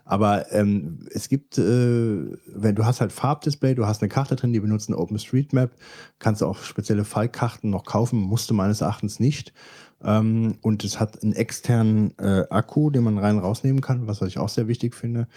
Aber 0.06 0.52
ähm, 0.52 1.08
es 1.12 1.30
gibt, 1.30 1.58
äh, 1.58 1.62
wenn 1.62 2.76
du 2.76 2.86
hast 2.86 3.02
halt 3.02 3.12
Farbdisplay, 3.12 3.76
du 3.76 3.86
hast 3.86 4.02
eine 4.02 4.10
Karte 4.10 4.36
drin, 4.36 4.54
die 4.54 4.60
benutzen 4.60 4.94
OpenStreetMap, 4.94 5.72
kannst 6.20 6.42
du 6.42 6.48
auch 6.48 6.60
spezielle 6.60 7.06
Fallkarten 7.06 7.70
noch 7.70 7.86
kaufen, 7.86 8.20
musst 8.20 8.50
du 8.50 8.54
meines 8.54 8.82
Erachtens 8.82 9.20
nicht. 9.20 9.54
Ähm, 10.04 10.58
und 10.62 10.84
es 10.84 11.00
hat 11.00 11.22
einen 11.22 11.34
externen 11.34 12.18
äh, 12.18 12.46
Akku, 12.50 12.90
den 12.90 13.04
man 13.04 13.18
rein 13.18 13.38
rausnehmen 13.38 13.82
kann, 13.82 14.08
was 14.08 14.22
ich 14.22 14.40
auch 14.40 14.50
sehr 14.50 14.68
wichtig 14.68 14.96
finde. 14.96 15.28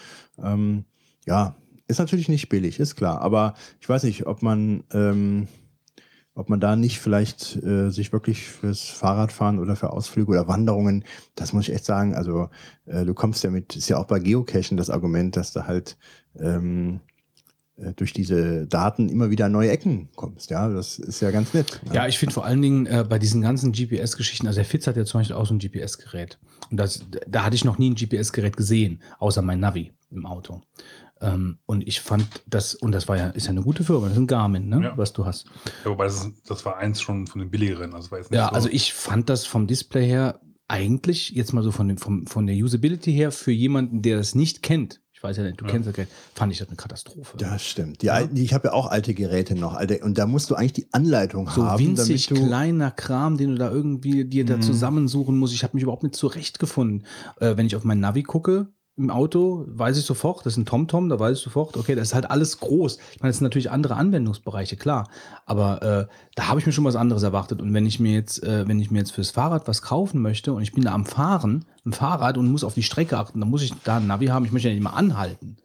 Ähm, 0.43 0.85
ja, 1.27 1.57
ist 1.87 1.99
natürlich 1.99 2.29
nicht 2.29 2.49
billig, 2.49 2.81
ist 2.81 2.97
klar. 2.97 3.21
Aber 3.21 3.55
ich 3.81 3.89
weiß 3.89 4.05
nicht, 4.05 4.27
ob 4.27 4.43
man 4.43 4.85
ähm, 4.93 5.49
ob 6.35 6.49
man 6.49 6.61
da 6.61 6.77
nicht 6.77 6.99
vielleicht 6.99 7.57
äh, 7.63 7.91
sich 7.91 8.13
wirklich 8.13 8.49
fürs 8.49 8.83
Fahrradfahren 8.83 9.59
oder 9.59 9.77
für 9.77 9.91
Ausflüge 9.91 10.33
oder 10.33 10.49
Wanderungen, 10.49 11.05
das 11.37 11.53
muss 11.53 11.69
ich 11.69 11.75
echt 11.75 11.85
sagen, 11.85 12.15
also 12.15 12.49
äh, 12.87 13.05
du 13.05 13.15
kommst 13.15 13.45
ja 13.45 13.51
mit, 13.51 13.77
ist 13.77 13.89
ja 13.89 13.99
auch 13.99 14.07
bei 14.07 14.19
Geocachen 14.19 14.77
das 14.77 14.91
Argument, 14.91 15.37
dass 15.37 15.53
du 15.53 15.67
halt 15.67 15.97
ähm, 16.39 17.01
äh, 17.77 17.93
durch 17.95 18.13
diese 18.13 18.67
Daten 18.67 19.09
immer 19.09 19.31
wieder 19.31 19.49
neue 19.49 19.71
Ecken 19.71 20.09
kommst, 20.17 20.51
ja, 20.51 20.69
das 20.69 20.99
ist 20.99 21.21
ja 21.21 21.31
ganz 21.31 21.55
nett. 21.55 21.81
Ja, 21.93 22.09
ich 22.09 22.19
finde 22.19 22.35
vor 22.35 22.45
allen 22.45 22.63
Dingen 22.63 22.87
äh, 22.87 23.05
bei 23.09 23.19
diesen 23.19 23.41
ganzen 23.41 23.73
GPS-Geschichten, 23.73 24.49
also 24.49 24.57
der 24.57 24.65
Fitz 24.65 24.87
hat 24.87 24.97
ja 24.97 25.05
zum 25.05 25.21
Beispiel 25.21 25.37
auch 25.37 25.47
so 25.47 25.55
ein 25.55 25.59
GPS-Gerät. 25.61 26.39
Und 26.71 26.79
das, 26.79 27.05
da 27.29 27.45
hatte 27.45 27.55
ich 27.55 27.65
noch 27.65 27.79
nie 27.79 27.91
ein 27.91 27.95
GPS-Gerät 27.95 28.57
gesehen, 28.57 29.03
außer 29.19 29.43
mein 29.43 29.61
Navi 29.61 29.93
im 30.11 30.27
Auto. 30.27 30.63
Ähm, 31.25 31.59
und 31.67 31.87
ich 31.89 32.01
fand 32.01 32.27
das, 32.47 32.75
und 32.75 32.93
das 32.93 33.09
war 33.09 33.17
ja, 33.17 33.29
ist 33.29 33.47
ja 33.47 33.51
eine 33.51 33.63
gute 33.63 33.83
Firma, 33.85 34.03
das 34.07 34.13
ist 34.13 34.19
ein 34.19 34.27
Garmin, 34.27 34.69
ne, 34.69 34.81
Ja. 34.83 34.99
was 34.99 35.13
du 35.13 35.25
hast. 35.25 35.47
Ja, 35.85 35.91
wobei 35.91 36.05
das, 36.05 36.25
ist- 36.25 36.51
das 36.51 36.65
war 36.65 36.77
eins 36.77 37.01
schon 37.01 37.27
von 37.27 37.41
den 37.41 37.51
billigeren. 37.51 37.95
Also 37.95 38.11
war 38.11 38.19
jetzt 38.19 38.31
nicht 38.31 38.39
Ja, 38.39 38.49
so, 38.49 38.55
also 38.55 38.69
ich 38.69 38.93
fand 38.93 39.29
das 39.31 39.47
vom 39.47 39.67
Display 39.67 40.07
her 40.07 40.41
eigentlich, 40.69 41.31
jetzt 41.31 41.53
mal 41.53 41.63
so 41.63 41.71
von, 41.71 41.89
dem, 41.89 41.99
vom, 41.99 42.27
von 42.27 42.47
der 42.47 42.57
Usability 42.57 43.13
her, 43.13 43.33
für 43.33 43.53
jemanden, 43.53 44.03
der 44.03 44.17
das 44.19 44.35
nicht 44.35 44.63
kennt, 44.63 45.01
ich 45.13 45.23
weiß 45.23 45.37
ja 45.39 45.43
nicht, 45.45 45.61
du 45.61 45.65
Ja. 45.65 45.71
kennst 45.71 45.89
das 45.89 45.95
Gerät, 45.95 46.09
fand 46.35 46.53
ich 46.53 46.59
das 46.59 46.69
eine 46.69 46.77
Katastrophe. 46.77 47.37
Das 47.39 47.65
stimmt. 47.65 48.03
Die 48.03 48.11
alten, 48.11 48.37
ich 48.37 48.53
habe 48.53 48.69
ja 48.69 48.73
auch 48.75 48.87
alte 48.89 49.15
Geräte 49.15 49.55
noch, 49.55 49.75
alte, 49.75 50.01
und 50.01 50.19
da 50.19 50.27
musst 50.27 50.51
du 50.51 50.55
eigentlich 50.55 50.73
die 50.75 50.93
Anleitung 50.93 51.49
so 51.49 51.65
haben, 51.65 51.79
winzig 51.87 52.27
damit 52.27 52.43
du 52.43 52.47
kleiner 52.49 52.91
Kram, 52.91 53.37
den 53.39 53.51
du 53.51 53.57
da 53.57 53.71
irgendwie 53.71 54.25
dir 54.27 54.45
da 54.45 54.57
Mhm. 54.57 54.63
zusammensuchen 54.63 55.39
musst. 55.39 55.55
Ich 55.55 55.63
habe 55.63 55.75
mich 55.77 55.83
überhaupt 55.83 56.03
nicht 56.03 56.17
zurechtgefunden. 56.17 57.07
Äh, 57.41 57.57
wenn 57.57 57.67
ich 57.67 57.77
auf 57.77 57.85
mein 57.85 58.01
Navi 58.01 58.23
gucke 58.23 58.69
im 58.97 59.11
Auto, 59.11 59.65
weiß 59.67 59.99
ich 59.99 60.05
sofort, 60.05 60.47
das 60.47 60.53
ist 60.53 60.59
ein 60.59 60.67
TomTom, 60.67 61.09
da 61.09 61.19
weiß 61.19 61.39
ich 61.39 61.43
sofort, 61.43 61.77
okay, 61.77 61.97
das 61.97 62.09
ist 62.09 62.15
halt 62.15 62.31
alles 62.31 62.61
groß. 62.61 62.99
Ich 63.13 63.21
meine, 63.21 63.31
das 63.31 63.39
sind 63.39 63.45
natürlich 63.45 63.71
andere 63.71 63.97
Anwendungsbereiche, 63.97 64.77
klar. 64.77 65.09
Aber 65.47 65.83
äh, 65.83 66.07
da 66.37 66.49
habe 66.49 66.61
ich 66.61 66.67
mir 66.67 66.73
schon 66.73 66.85
was 66.85 66.95
anderes 66.95 67.25
erwartet. 67.25 67.61
Und 67.61 67.75
wenn 67.75 67.87
ich 67.87 67.99
mir 67.99 68.13
jetzt, 68.13 68.43
äh, 68.45 68.69
wenn 68.69 68.79
ich 68.79 68.93
mir 68.93 68.99
jetzt 69.01 69.11
fürs 69.11 69.31
Fahrrad 69.31 69.67
was 69.67 69.83
kaufen 69.83 70.23
möchte 70.23 70.53
und 70.53 70.63
ich 70.63 70.73
bin 70.73 70.85
da 70.85 70.93
am 70.93 71.07
Fahren, 71.07 71.65
im 71.85 71.93
Fahrrad 71.93 72.39
und 72.39 72.51
muss 72.51 72.63
auf 72.63 72.75
die 72.75 72.85
Strecke 72.85 73.19
achten, 73.19 73.41
dann 73.41 73.51
muss 73.51 73.63
ich 73.63 73.73
da 73.83 73.97
ein 73.97 74.07
Navi 74.07 74.27
haben, 74.27 74.45
ich 74.45 74.53
möchte 74.53 74.69
ja 74.69 74.75
nicht 74.75 74.85
mal 74.85 74.91
anhalten. 74.91 75.57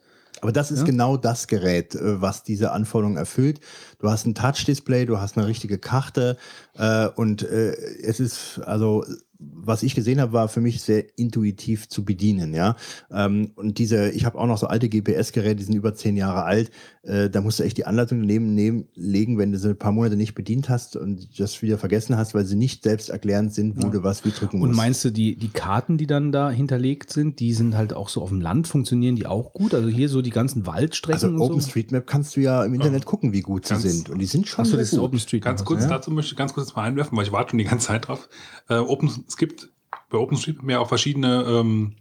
Aber 0.41 0.51
das 0.51 0.71
ist 0.71 0.79
Ja? 0.79 0.85
genau 0.85 1.17
das 1.17 1.47
Gerät, 1.47 1.93
äh, 1.95 2.21
was 2.21 2.43
diese 2.43 2.71
Anforderungen 2.71 3.17
erfüllt. 3.17 3.59
Du 3.99 4.09
hast 4.09 4.25
ein 4.25 4.33
Touch-Display, 4.33 5.05
du 5.05 5.19
hast 5.19 5.37
eine 5.37 5.45
richtige 5.45 5.77
Karte 5.77 6.37
äh, 6.77 7.07
und 7.07 7.43
äh, 7.43 7.73
es 8.01 8.19
ist 8.19 8.59
also 8.65 9.05
was 9.39 9.83
ich 9.83 9.95
gesehen 9.95 10.19
habe, 10.19 10.33
war 10.33 10.49
für 10.49 10.59
mich 10.59 10.81
sehr 10.81 11.17
intuitiv 11.17 11.87
zu 11.87 12.03
bedienen, 12.03 12.53
ja. 12.53 12.75
Ähm, 13.09 13.51
und 13.55 13.77
diese, 13.77 14.09
ich 14.11 14.25
habe 14.25 14.37
auch 14.37 14.47
noch 14.47 14.57
so 14.57 14.67
alte 14.67 14.89
GPS-Geräte, 14.89 15.55
die 15.55 15.63
sind 15.63 15.75
über 15.75 15.95
zehn 15.95 16.17
Jahre 16.17 16.43
alt. 16.43 16.71
Äh, 17.03 17.29
da 17.29 17.39
musst 17.39 17.59
du 17.59 17.63
echt 17.63 17.77
die 17.77 17.85
Anleitung 17.85 18.19
daneben 18.19 18.53
nehmen, 18.53 18.89
legen, 18.95 19.37
wenn 19.37 19.53
du 19.53 19.57
sie 19.57 19.69
ein 19.69 19.77
paar 19.77 19.93
Monate 19.93 20.17
nicht 20.17 20.35
bedient 20.35 20.67
hast 20.67 20.97
und 20.97 21.39
das 21.39 21.61
wieder 21.61 21.77
vergessen 21.77 22.17
hast, 22.17 22.33
weil 22.33 22.43
sie 22.45 22.57
nicht 22.57 22.83
selbst 22.83 23.09
erklärend 23.09 23.53
sind, 23.53 23.77
wo 23.77 23.83
Ja. 23.87 23.89
du 23.89 24.03
was 24.03 24.25
wie 24.25 24.31
drücken 24.31 24.61
Und 24.61 24.69
musst. 24.69 24.77
meinst 24.77 25.05
du, 25.05 25.09
die, 25.09 25.37
die 25.37 25.47
Karten, 25.47 25.97
die 25.97 26.05
dann 26.07 26.33
da 26.33 26.49
hinterlegt 26.51 27.11
sind, 27.13 27.39
die 27.39 27.53
sind 27.53 27.77
halt 27.77 27.93
auch 27.93 28.09
so 28.09 28.21
auf 28.21 28.29
dem 28.29 28.41
Land, 28.41 28.67
funktionieren 28.67 29.15
die 29.15 29.25
auch 29.25 29.53
gut? 29.53 29.73
Also 29.73 29.87
hier 29.87 30.09
so 30.09 30.21
die 30.21 30.31
ganzen 30.31 30.65
Waldstrecken 30.67 31.13
also 31.15 31.27
und 31.27 31.37
so? 31.37 31.43
OpenStreetMap 31.45 32.05
kannst 32.05 32.35
du 32.35 32.41
ja 32.41 32.65
im 32.65 32.73
Internet 32.73 33.05
gucken, 33.05 33.31
wie 33.31 33.41
gut 33.41 33.65
sie 33.67 33.75
Ganz- 33.75 33.83
sind. 33.83 34.09
Und 34.09 34.19
die 34.19 34.25
sind 34.25 34.49
schon 34.49 34.65
Achso, 34.65 34.75
das 34.75 34.87
ist 34.87 34.91
gut. 34.99 35.05
OpenStreet. 35.07 35.43
Ganz 35.45 35.63
kurz 35.63 35.83
ja. 35.83 35.89
dazu 35.89 36.11
möchte 36.11 36.33
ich 36.33 36.37
ganz 36.37 36.53
kurz 36.53 36.75
mal 36.75 36.83
einwerfen, 36.83 37.17
weil 37.17 37.23
ich 37.25 37.31
warte 37.31 37.51
schon 37.51 37.59
die 37.59 37.65
ganze 37.65 37.87
Zeit 37.87 38.07
drauf. 38.09 38.27
Äh, 38.67 38.75
Open, 38.75 39.09
es 39.29 39.37
gibt 39.37 39.69
bei 40.09 40.17
OpenStreetMap 40.17 40.69
ja 40.69 40.79
auch 40.79 40.89
verschiedene, 40.89 41.43
ähm, 41.47 41.95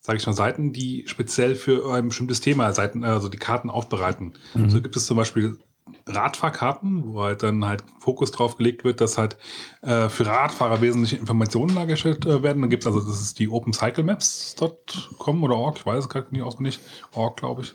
sage 0.00 0.18
ich 0.18 0.26
mal, 0.26 0.32
Seiten, 0.32 0.72
die 0.72 1.04
speziell 1.06 1.54
für 1.54 1.94
ein 1.94 2.08
bestimmtes 2.08 2.40
Thema 2.40 2.72
Seiten, 2.72 3.04
also 3.04 3.28
die 3.28 3.38
Karten 3.38 3.70
aufbereiten. 3.70 4.32
Mhm. 4.54 4.70
So 4.70 4.80
gibt 4.80 4.96
es 4.96 5.06
zum 5.06 5.18
Beispiel 5.18 5.58
Radfahrkarten, 6.06 7.12
wo 7.12 7.22
halt 7.22 7.42
dann 7.42 7.64
halt 7.64 7.84
Fokus 8.00 8.30
drauf 8.30 8.56
gelegt 8.56 8.84
wird, 8.84 9.00
dass 9.00 9.18
halt 9.18 9.36
äh, 9.82 10.08
für 10.08 10.26
Radfahrer 10.26 10.80
wesentliche 10.80 11.16
Informationen 11.16 11.74
dargestellt 11.74 12.24
äh, 12.26 12.42
werden. 12.42 12.62
Dann 12.62 12.70
gibt 12.70 12.84
es 12.84 12.86
also, 12.86 13.00
das 13.00 13.20
ist 13.20 13.38
die 13.38 13.48
opencyclemaps.com 13.48 15.44
oder 15.44 15.56
org, 15.56 15.76
ich 15.78 15.86
weiß 15.86 16.04
es 16.04 16.08
gerade 16.08 16.28
nicht 16.30 16.42
auswendig, 16.42 16.80
org 17.12 17.36
glaube 17.36 17.62
ich. 17.62 17.74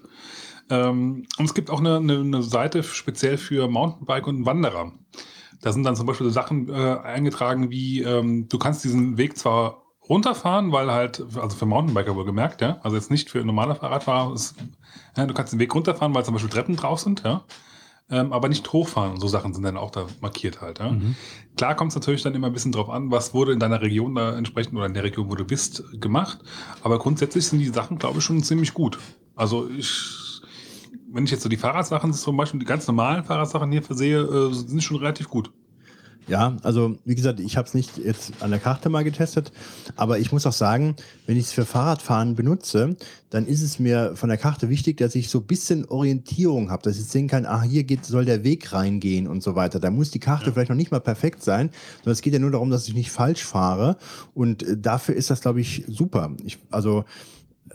Ähm, 0.69 1.27
und 1.37 1.45
es 1.45 1.53
gibt 1.53 1.69
auch 1.69 1.79
eine, 1.79 1.97
eine, 1.97 2.19
eine 2.19 2.41
Seite 2.41 2.81
speziell 2.81 3.37
für 3.37 3.67
Mountainbike 3.67 4.25
und 4.27 4.45
Wanderer. 4.45 4.93
Da 5.61 5.71
sind 5.71 5.83
dann 5.83 5.95
zum 5.95 6.05
Beispiel 6.05 6.27
so 6.27 6.31
Sachen 6.31 6.69
äh, 6.69 6.97
eingetragen 7.03 7.69
wie, 7.69 8.01
ähm, 8.01 8.47
du 8.47 8.57
kannst 8.57 8.83
diesen 8.83 9.17
Weg 9.17 9.37
zwar 9.37 9.83
runterfahren, 10.09 10.71
weil 10.71 10.91
halt, 10.91 11.23
also 11.35 11.57
für 11.57 11.65
Mountainbiker 11.65 12.15
wohl 12.15 12.25
gemerkt, 12.25 12.61
ja, 12.61 12.79
also 12.83 12.95
jetzt 12.95 13.11
nicht 13.11 13.29
für 13.29 13.43
normale 13.43 13.75
Fahrradfahrer, 13.75 14.33
ist, 14.33 14.55
ja, 15.17 15.25
du 15.25 15.33
kannst 15.33 15.53
den 15.53 15.59
Weg 15.59 15.73
runterfahren, 15.73 16.13
weil 16.13 16.23
zum 16.23 16.33
Beispiel 16.33 16.51
Treppen 16.51 16.75
drauf 16.75 16.99
sind, 16.99 17.23
ja, 17.23 17.43
ähm, 18.09 18.31
aber 18.31 18.49
nicht 18.49 18.71
hochfahren. 18.71 19.19
So 19.19 19.27
Sachen 19.27 19.53
sind 19.53 19.63
dann 19.63 19.77
auch 19.77 19.89
da 19.89 20.05
markiert 20.21 20.61
halt, 20.61 20.79
ja. 20.79 20.91
Mhm. 20.91 21.15
Klar 21.57 21.75
kommt 21.75 21.89
es 21.89 21.95
natürlich 21.95 22.21
dann 22.21 22.35
immer 22.35 22.47
ein 22.47 22.53
bisschen 22.53 22.71
drauf 22.71 22.89
an, 22.89 23.09
was 23.09 23.33
wurde 23.33 23.53
in 23.53 23.59
deiner 23.59 23.81
Region 23.81 24.15
da 24.15 24.37
entsprechend 24.37 24.75
oder 24.75 24.85
in 24.85 24.93
der 24.93 25.03
Region, 25.03 25.29
wo 25.29 25.35
du 25.35 25.45
bist, 25.45 25.83
gemacht. 25.99 26.39
Aber 26.83 26.99
grundsätzlich 26.99 27.47
sind 27.47 27.59
die 27.59 27.69
Sachen, 27.69 27.97
glaube 27.97 28.19
ich, 28.19 28.23
schon 28.23 28.43
ziemlich 28.43 28.73
gut. 28.73 28.99
Also 29.35 29.67
ich, 29.69 30.24
wenn 31.15 31.23
ich 31.23 31.31
jetzt 31.31 31.43
so 31.43 31.49
die 31.49 31.57
Fahrradsachen, 31.57 32.11
zum 32.13 32.35
Beispiel 32.35 32.59
die 32.59 32.65
ganz 32.65 32.85
normalen 32.87 33.23
Fahrradsachen 33.23 33.71
hier 33.71 33.81
versehe, 33.81 34.19
äh, 34.19 34.53
sind 34.53 34.83
schon 34.83 34.97
relativ 34.97 35.29
gut. 35.29 35.49
Ja, 36.27 36.57
also 36.63 36.97
wie 37.05 37.13
gesagt, 37.13 37.39
ich 37.39 37.55
habe 37.55 37.67
es 37.67 37.75
nicht 37.75 37.99
jetzt 37.99 38.33
an 38.41 38.49
der 38.49 38.59
Karte 38.59 38.89
mal 38.89 39.03
getestet, 39.03 39.51
aber 39.95 40.17
ich 40.17 40.31
muss 40.31 40.47
auch 40.47 40.53
sagen, 40.53 40.95
wenn 41.27 41.37
ich 41.37 41.45
es 41.45 41.51
für 41.51 41.65
Fahrradfahren 41.65 42.33
benutze, 42.35 42.97
dann 43.29 43.45
ist 43.45 43.61
es 43.61 43.77
mir 43.77 44.15
von 44.15 44.29
der 44.29 44.39
Karte 44.39 44.69
wichtig, 44.69 44.97
dass 44.97 45.13
ich 45.13 45.29
so 45.29 45.39
ein 45.39 45.45
bisschen 45.45 45.85
Orientierung 45.85 46.71
habe, 46.71 46.81
dass 46.81 46.97
ich 46.97 47.05
sehen 47.05 47.27
kann, 47.27 47.45
ah, 47.45 47.61
hier 47.61 47.83
geht, 47.83 48.05
soll 48.05 48.25
der 48.25 48.43
Weg 48.43 48.73
reingehen 48.73 49.27
und 49.27 49.43
so 49.43 49.55
weiter. 49.55 49.79
Da 49.79 49.91
muss 49.91 50.09
die 50.09 50.19
Karte 50.19 50.51
vielleicht 50.51 50.69
noch 50.69 50.75
nicht 50.75 50.91
mal 50.91 50.99
perfekt 50.99 51.43
sein, 51.43 51.69
sondern 51.97 52.13
es 52.13 52.21
geht 52.21 52.33
ja 52.33 52.39
nur 52.39 52.51
darum, 52.51 52.71
dass 52.71 52.87
ich 52.87 52.95
nicht 52.95 53.11
falsch 53.11 53.43
fahre 53.43 53.97
und 54.33 54.63
äh, 54.63 54.77
dafür 54.77 55.15
ist 55.15 55.29
das, 55.29 55.41
glaube 55.41 55.61
ich, 55.61 55.85
super. 55.87 56.31
Ich, 56.43 56.57
also 56.71 57.05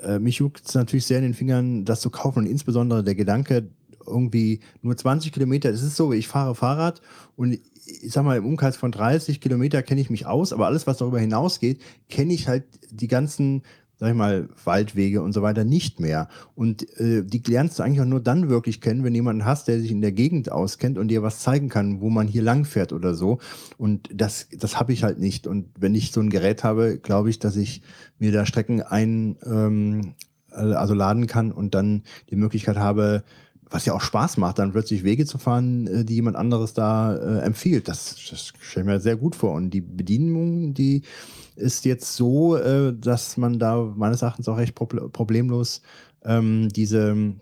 äh, 0.02 0.18
mich 0.18 0.36
juckt 0.36 0.66
es 0.66 0.74
natürlich 0.74 1.06
sehr 1.06 1.18
in 1.18 1.24
den 1.24 1.34
Fingern, 1.34 1.84
das 1.84 2.00
zu 2.00 2.10
kaufen. 2.10 2.40
Und 2.40 2.46
insbesondere 2.46 3.04
der 3.04 3.14
Gedanke, 3.14 3.68
irgendwie 4.06 4.60
nur 4.82 4.96
20 4.96 5.32
Kilometer, 5.32 5.70
es 5.70 5.82
ist 5.82 5.96
so, 5.96 6.12
ich 6.12 6.28
fahre 6.28 6.54
Fahrrad 6.54 7.00
und 7.36 7.58
ich 8.02 8.12
sag 8.12 8.24
mal, 8.24 8.36
im 8.36 8.46
Umkreis 8.46 8.76
von 8.76 8.92
30 8.92 9.40
Kilometer 9.40 9.82
kenne 9.82 10.00
ich 10.00 10.10
mich 10.10 10.26
aus, 10.26 10.52
aber 10.52 10.66
alles, 10.66 10.86
was 10.86 10.98
darüber 10.98 11.18
hinausgeht, 11.18 11.80
kenne 12.08 12.32
ich 12.32 12.48
halt 12.48 12.64
die 12.90 13.08
ganzen, 13.08 13.62
sag 14.00 14.08
ich 14.08 14.16
mal, 14.16 14.48
Waldwege 14.64 15.20
und 15.20 15.32
so 15.32 15.42
weiter 15.42 15.64
nicht 15.64 16.00
mehr. 16.00 16.28
Und 16.54 16.88
äh, 16.98 17.22
die 17.22 17.42
lernst 17.46 17.78
du 17.78 17.82
eigentlich 17.82 18.00
auch 18.00 18.06
nur 18.06 18.20
dann 18.20 18.48
wirklich 18.48 18.80
kennen, 18.80 19.04
wenn 19.04 19.14
jemanden 19.14 19.44
hast, 19.44 19.68
der 19.68 19.78
sich 19.78 19.90
in 19.90 20.00
der 20.00 20.12
Gegend 20.12 20.50
auskennt 20.50 20.96
und 20.96 21.08
dir 21.08 21.22
was 21.22 21.40
zeigen 21.40 21.68
kann, 21.68 22.00
wo 22.00 22.08
man 22.08 22.26
hier 22.26 22.40
lang 22.40 22.64
fährt 22.64 22.94
oder 22.94 23.12
so. 23.12 23.40
Und 23.76 24.08
das, 24.10 24.48
das 24.58 24.80
habe 24.80 24.94
ich 24.94 25.04
halt 25.04 25.18
nicht. 25.18 25.46
Und 25.46 25.68
wenn 25.78 25.94
ich 25.94 26.12
so 26.12 26.20
ein 26.20 26.30
Gerät 26.30 26.64
habe, 26.64 26.96
glaube 26.96 27.28
ich, 27.28 27.40
dass 27.40 27.56
ich 27.56 27.82
mir 28.18 28.32
da 28.32 28.46
Strecken 28.46 28.80
ein, 28.80 29.36
ähm, 29.44 30.14
also 30.48 30.94
laden 30.94 31.26
kann 31.26 31.52
und 31.52 31.74
dann 31.74 32.02
die 32.30 32.36
Möglichkeit 32.36 32.78
habe, 32.78 33.22
was 33.70 33.86
ja 33.86 33.94
auch 33.94 34.00
Spaß 34.00 34.36
macht, 34.36 34.58
dann 34.58 34.72
plötzlich 34.72 35.04
Wege 35.04 35.26
zu 35.26 35.38
fahren, 35.38 35.86
äh, 35.86 36.04
die 36.04 36.16
jemand 36.16 36.36
anderes 36.36 36.74
da 36.74 37.16
äh, 37.16 37.38
empfiehlt. 37.40 37.88
Das, 37.88 38.16
das 38.28 38.52
stelle 38.60 38.84
ich 38.84 38.92
mir 38.92 39.00
sehr 39.00 39.16
gut 39.16 39.36
vor. 39.36 39.54
Und 39.54 39.70
die 39.70 39.80
Bedienung, 39.80 40.74
die 40.74 41.02
ist 41.56 41.84
jetzt 41.84 42.16
so, 42.16 42.56
äh, 42.56 42.92
dass 42.92 43.36
man 43.36 43.58
da 43.58 43.92
meines 43.96 44.22
Erachtens 44.22 44.48
auch 44.48 44.56
recht 44.56 44.76
proble- 44.76 45.08
problemlos 45.08 45.82
ähm, 46.24 46.68
diese 46.68 47.34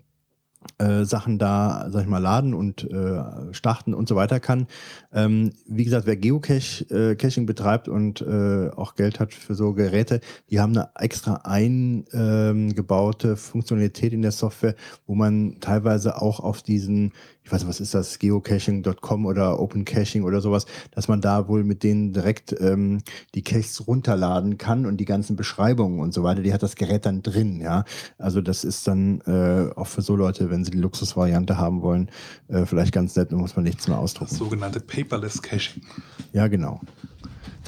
äh, 0.77 1.03
Sachen 1.05 1.39
da, 1.39 1.87
sag 1.89 2.03
ich 2.03 2.07
mal, 2.07 2.19
laden 2.19 2.53
und 2.53 2.83
äh, 2.89 3.21
starten 3.51 3.93
und 3.93 4.07
so 4.07 4.15
weiter 4.15 4.39
kann. 4.39 4.67
Ähm, 5.13 5.51
wie 5.67 5.83
gesagt, 5.83 6.05
wer 6.05 6.17
Geocache, 6.17 6.85
äh, 6.89 7.39
betreibt 7.45 7.87
und 7.87 8.21
äh, 8.21 8.69
auch 8.75 8.95
Geld 8.95 9.19
hat 9.19 9.33
für 9.33 9.55
so 9.55 9.73
Geräte, 9.73 10.19
die 10.49 10.59
haben 10.59 10.75
eine 10.75 10.89
extra 10.95 11.41
eingebaute 11.43 13.37
Funktionalität 13.37 14.13
in 14.13 14.21
der 14.21 14.31
Software, 14.31 14.75
wo 15.07 15.15
man 15.15 15.59
teilweise 15.59 16.21
auch 16.21 16.39
auf 16.39 16.61
diesen, 16.61 17.13
ich 17.49 17.53
weiß 17.53 17.61
nicht, 17.61 17.69
was 17.69 17.79
ist 17.79 17.95
das, 17.95 18.19
geocaching.com 18.19 19.25
oder 19.25 19.59
Open 19.59 19.83
Caching 19.83 20.23
oder 20.23 20.39
sowas, 20.39 20.67
dass 20.91 21.07
man 21.07 21.19
da 21.19 21.47
wohl 21.47 21.63
mit 21.63 21.81
denen 21.81 22.13
direkt 22.13 22.55
ähm, 22.59 22.99
die 23.33 23.41
Caches 23.43 23.87
runterladen 23.87 24.59
kann 24.59 24.85
und 24.85 24.97
die 24.97 25.05
ganzen 25.05 25.35
Beschreibungen 25.35 25.99
und 25.99 26.13
so 26.13 26.21
weiter, 26.21 26.43
die 26.43 26.53
hat 26.53 26.61
das 26.61 26.75
Gerät 26.75 27.07
dann 27.07 27.23
drin, 27.23 27.59
ja. 27.59 27.85
Also 28.19 28.41
das 28.41 28.63
ist 28.63 28.87
dann 28.87 29.21
äh, 29.21 29.71
auch 29.75 29.87
für 29.87 30.03
so 30.03 30.15
Leute, 30.15 30.51
wenn 30.51 30.63
sie 30.63 30.69
die 30.69 30.77
Luxusvariante 30.77 31.57
haben 31.57 31.81
wollen, 31.81 32.09
äh, 32.49 32.67
vielleicht 32.67 32.93
ganz 32.93 33.15
nett, 33.15 33.31
dann 33.31 33.39
muss 33.39 33.55
man 33.55 33.63
nichts 33.65 33.87
mehr 33.87 33.97
Das 33.97 34.03
ausdrucken. 34.03 34.35
sogenannte 34.35 34.79
Paperless 34.79 35.41
Caching. 35.41 35.81
Ja, 36.33 36.47
genau. 36.47 36.81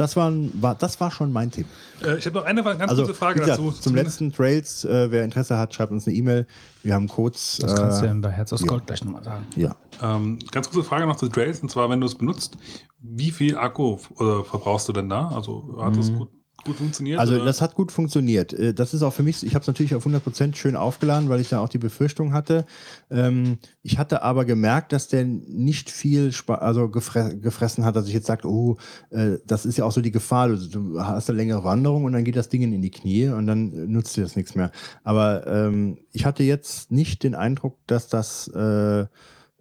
Das 0.01 0.15
war, 0.15 0.31
war, 0.53 0.75
das 0.75 0.99
war 0.99 1.11
schon 1.11 1.31
mein 1.31 1.51
Tipp. 1.51 1.67
Äh, 2.03 2.17
ich 2.17 2.25
habe 2.25 2.39
noch 2.39 2.45
eine 2.45 2.63
ganz 2.63 2.81
Also, 2.89 3.03
kurze 3.03 3.13
Frage 3.17 3.39
gesagt, 3.39 3.59
dazu. 3.59 3.71
zum 3.71 3.93
letzten 3.95 4.33
Trails, 4.33 4.83
äh, 4.83 5.11
wer 5.11 5.23
Interesse 5.23 5.57
hat, 5.57 5.73
schreibt 5.73 5.91
uns 5.91 6.07
eine 6.07 6.15
E-Mail. 6.15 6.47
Wir 6.81 6.95
haben 6.95 7.07
Codes. 7.07 7.59
Das 7.61 7.75
kannst 7.75 8.01
du 8.01 8.05
ja 8.07 8.11
äh, 8.11 8.15
bei 8.15 8.31
Herz 8.31 8.51
aus 8.51 8.61
ja. 8.61 8.67
Gold 8.67 8.87
gleich 8.87 9.03
nochmal 9.03 9.23
sagen. 9.23 9.45
ja. 9.55 9.75
Ähm, 10.01 10.39
ganz 10.51 10.69
kurze 10.71 10.87
Frage 10.87 11.05
noch 11.05 11.17
zu 11.17 11.27
Trails, 11.27 11.59
und 11.59 11.69
zwar, 11.69 11.89
wenn 11.91 11.99
du 12.01 12.07
es 12.07 12.15
benutzt, 12.15 12.57
wie 12.99 13.29
viel 13.29 13.57
Akku 13.57 13.97
äh, 14.19 14.43
verbrauchst 14.43 14.89
du 14.89 14.93
denn 14.93 15.09
da? 15.09 15.27
Also 15.29 15.77
hat 15.79 15.95
das 15.95 16.11
gut, 16.11 16.29
gut 16.63 16.77
funktioniert? 16.77 17.19
Also 17.19 17.35
oder? 17.35 17.45
das 17.45 17.61
hat 17.61 17.75
gut 17.75 17.91
funktioniert. 17.91 18.53
Äh, 18.53 18.73
Das 18.73 18.93
ist 18.93 19.01
auch 19.03 19.13
für 19.13 19.23
mich, 19.23 19.43
ich 19.45 19.53
habe 19.53 19.61
es 19.61 19.67
natürlich 19.67 19.95
auf 19.95 20.05
100% 20.05 20.55
schön 20.55 20.75
aufgeladen, 20.75 21.29
weil 21.29 21.41
ich 21.41 21.49
da 21.49 21.59
auch 21.59 21.69
die 21.69 21.77
Befürchtung 21.77 22.33
hatte. 22.33 22.65
Ähm, 23.09 23.57
ich 23.83 23.97
hatte 23.97 24.21
aber 24.23 24.45
gemerkt, 24.45 24.93
dass 24.93 25.07
der 25.07 25.25
nicht 25.25 25.89
viel 25.89 26.31
Spa 26.31 26.55
also 26.55 26.89
gefre 26.89 27.37
gefressen 27.37 27.85
hat, 27.85 27.95
dass 27.95 28.07
ich 28.07 28.13
jetzt 28.13 28.27
sage, 28.27 28.47
oh, 28.47 28.77
äh, 29.09 29.37
das 29.45 29.65
ist 29.65 29.77
ja 29.77 29.85
auch 29.85 29.91
so 29.91 30.01
die 30.01 30.11
Gefahr, 30.11 30.49
du, 30.49 30.99
hast 30.99 31.29
eine 31.29 31.37
längere 31.37 31.63
Wanderung 31.63 32.05
und 32.05 32.13
dann 32.13 32.23
geht 32.23 32.35
das 32.35 32.49
Ding 32.49 32.61
in 32.61 32.81
die 32.81 32.91
Knie 32.91 33.29
und 33.29 33.47
dann 33.47 33.73
äh, 33.73 33.87
nutzt 33.87 34.15
dir 34.17 34.23
das 34.23 34.35
nichts 34.35 34.55
mehr. 34.55 34.71
Aber 35.03 35.47
ähm, 35.47 35.97
ich 36.11 36.25
hatte 36.25 36.43
jetzt 36.43 36.91
nicht 36.91 37.23
den 37.23 37.35
Eindruck, 37.35 37.77
dass 37.87 38.07
das 38.07 38.47
äh, 38.49 39.05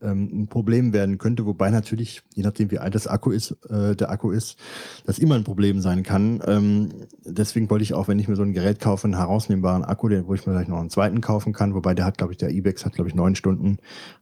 ein 0.02 0.48
Problem 0.48 0.92
werden 0.92 1.18
könnte, 1.18 1.46
wobei 1.46 1.70
natürlich, 1.70 2.22
je 2.34 2.42
nachdem 2.42 2.70
wie 2.70 2.78
alt 2.78 2.94
das 2.94 3.06
Akku 3.06 3.30
ist, 3.30 3.56
äh, 3.68 3.94
der 3.94 4.10
Akku 4.10 4.30
ist, 4.30 4.56
das 5.04 5.18
immer 5.18 5.34
ein 5.34 5.44
Problem 5.44 5.80
sein 5.80 6.02
kann. 6.02 6.42
Ähm, 6.46 6.88
deswegen 7.24 7.68
wollte 7.70 7.82
ich 7.82 7.94
auch, 7.94 8.08
wenn 8.08 8.18
ich 8.18 8.28
mir 8.28 8.36
so 8.36 8.42
ein 8.42 8.52
Gerät 8.52 8.80
kaufe, 8.80 9.04
einen 9.04 9.16
herausnehmbaren 9.16 9.84
Akku, 9.84 10.08
den, 10.08 10.26
wo 10.26 10.34
ich 10.34 10.46
mir 10.46 10.52
vielleicht 10.52 10.68
noch 10.68 10.80
einen 10.80 10.90
zweiten 10.90 11.20
kaufen 11.20 11.52
kann, 11.52 11.74
wobei 11.74 11.94
der 11.94 12.04
hat, 12.04 12.18
glaube 12.18 12.32
ich, 12.32 12.38
der 12.38 12.50
Ibex 12.50 12.84
hat, 12.84 12.94
glaube 12.94 13.08
ich, 13.08 13.14
neun 13.14 13.34
Stunden. 13.34 13.78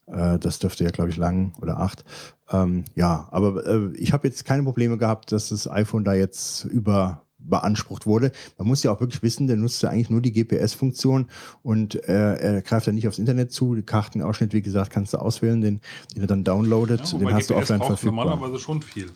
Äh, 0.07 0.39
das 0.39 0.59
dürfte 0.59 0.85
ja, 0.85 0.91
glaube 0.91 1.11
ich, 1.11 1.17
lang 1.17 1.53
oder 1.61 1.79
acht. 1.79 2.05
Ähm, 2.51 2.85
ja, 2.95 3.29
aber 3.31 3.67
äh, 3.67 3.91
ich 3.97 4.13
habe 4.13 4.27
jetzt 4.27 4.45
keine 4.45 4.63
Probleme 4.63 4.99
gehabt, 4.99 5.33
dass 5.33 5.51
das 5.51 5.71
iPhone 5.71 6.05
da 6.05 6.15
jetzt 6.15 6.65
über 6.65 7.28
beansprucht 7.39 8.07
wurde. 8.07 8.33
Man 8.59 8.69
muss 8.69 8.83
ja 8.83 8.93
auch 8.93 9.01
wirklich 9.01 9.23
wissen, 9.23 9.47
der 9.47 9.57
nutzt 9.57 9.83
ja 9.83 9.91
eigentlich 9.91 10.11
nur 10.11 10.21
die 10.21 10.33
GPS-Funktion 10.33 11.27
und 11.63 11.95
äh, 12.09 12.35
er 12.35 12.63
greift 12.63 12.87
ja 12.87 12.93
nicht 12.93 13.09
aufs 13.09 13.19
Internet 13.19 13.53
zu. 13.53 13.75
Den 13.75 13.87
Kartenausschnitt, 13.87 14.53
wie 14.53 14.63
gesagt, 14.63 14.91
kannst 14.91 15.15
du 15.15 15.19
auswählen, 15.19 15.61
den, 15.61 15.81
den 16.15 16.23
er 16.23 16.27
dann 16.27 16.45
downloadet. 16.45 17.13
ja, 17.13 17.19
den 17.19 17.35
hast 17.35 17.51
du 17.51 17.55
GPS 17.55 17.63
offline 17.63 17.79
braucht 17.79 17.89
verfügbar. 17.89 18.25
normalerweise 18.25 18.59
schon 18.59 18.83
viel. 18.83 19.07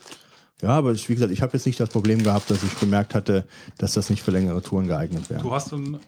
Ja, 0.63 0.71
aber 0.71 0.93
ich, 0.93 1.09
wie 1.09 1.15
gesagt, 1.15 1.33
ich 1.33 1.43
habe 1.43 1.53
jetzt 1.55 1.67
nicht 1.67 1.81
das 1.81 1.89
Problem 1.89 2.23
gehabt, 2.23 2.51
dass 2.51 2.63
ich 2.63 2.73
bemerkt 2.75 3.15
hatte, 3.15 3.47
dass 3.79 3.95
das 3.95 4.11
nicht 4.11 4.23
für 4.23 4.31
längere 4.31 4.63
Touren 4.63 4.87
geeignet 4.87 5.29
wäre. 5.29 5.43
Du 5.43 5.53
hast 5.53 5.73
ein, 5.73 5.99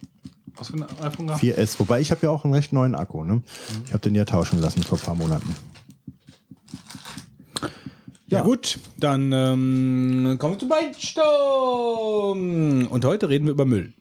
was 0.57 0.69
für 0.69 0.75
ein 0.77 0.85
iPhone 1.03 1.27
gehabt? 1.27 1.43
4S, 1.43 1.81
wobei 1.81 2.01
ich 2.01 2.13
habe 2.13 2.21
ja 2.23 2.31
auch 2.31 2.45
einen 2.45 2.55
recht 2.55 2.73
neuen 2.73 2.95
Akku. 2.95 3.25
Ne? 3.25 3.43
Ich 3.85 3.93
habe 3.93 4.01
den 4.01 4.15
ja 4.15 4.25
tauschen 4.25 4.61
lassen 4.61 4.85
vor 4.85 4.99
ein 4.99 5.05
paar 5.05 5.17
Monaten. 5.17 5.55
Ja, 8.35 8.43
gut, 8.43 8.79
dann 8.99 9.33
ähm, 9.33 10.37
kommen 10.39 10.55
wir 10.55 10.59
zum 10.59 10.69
Beichtstumm. 10.69 12.87
Und 12.89 13.05
heute 13.05 13.29
reden 13.29 13.47
wir 13.47 13.53
über 13.53 13.65
Müll. 13.65 13.93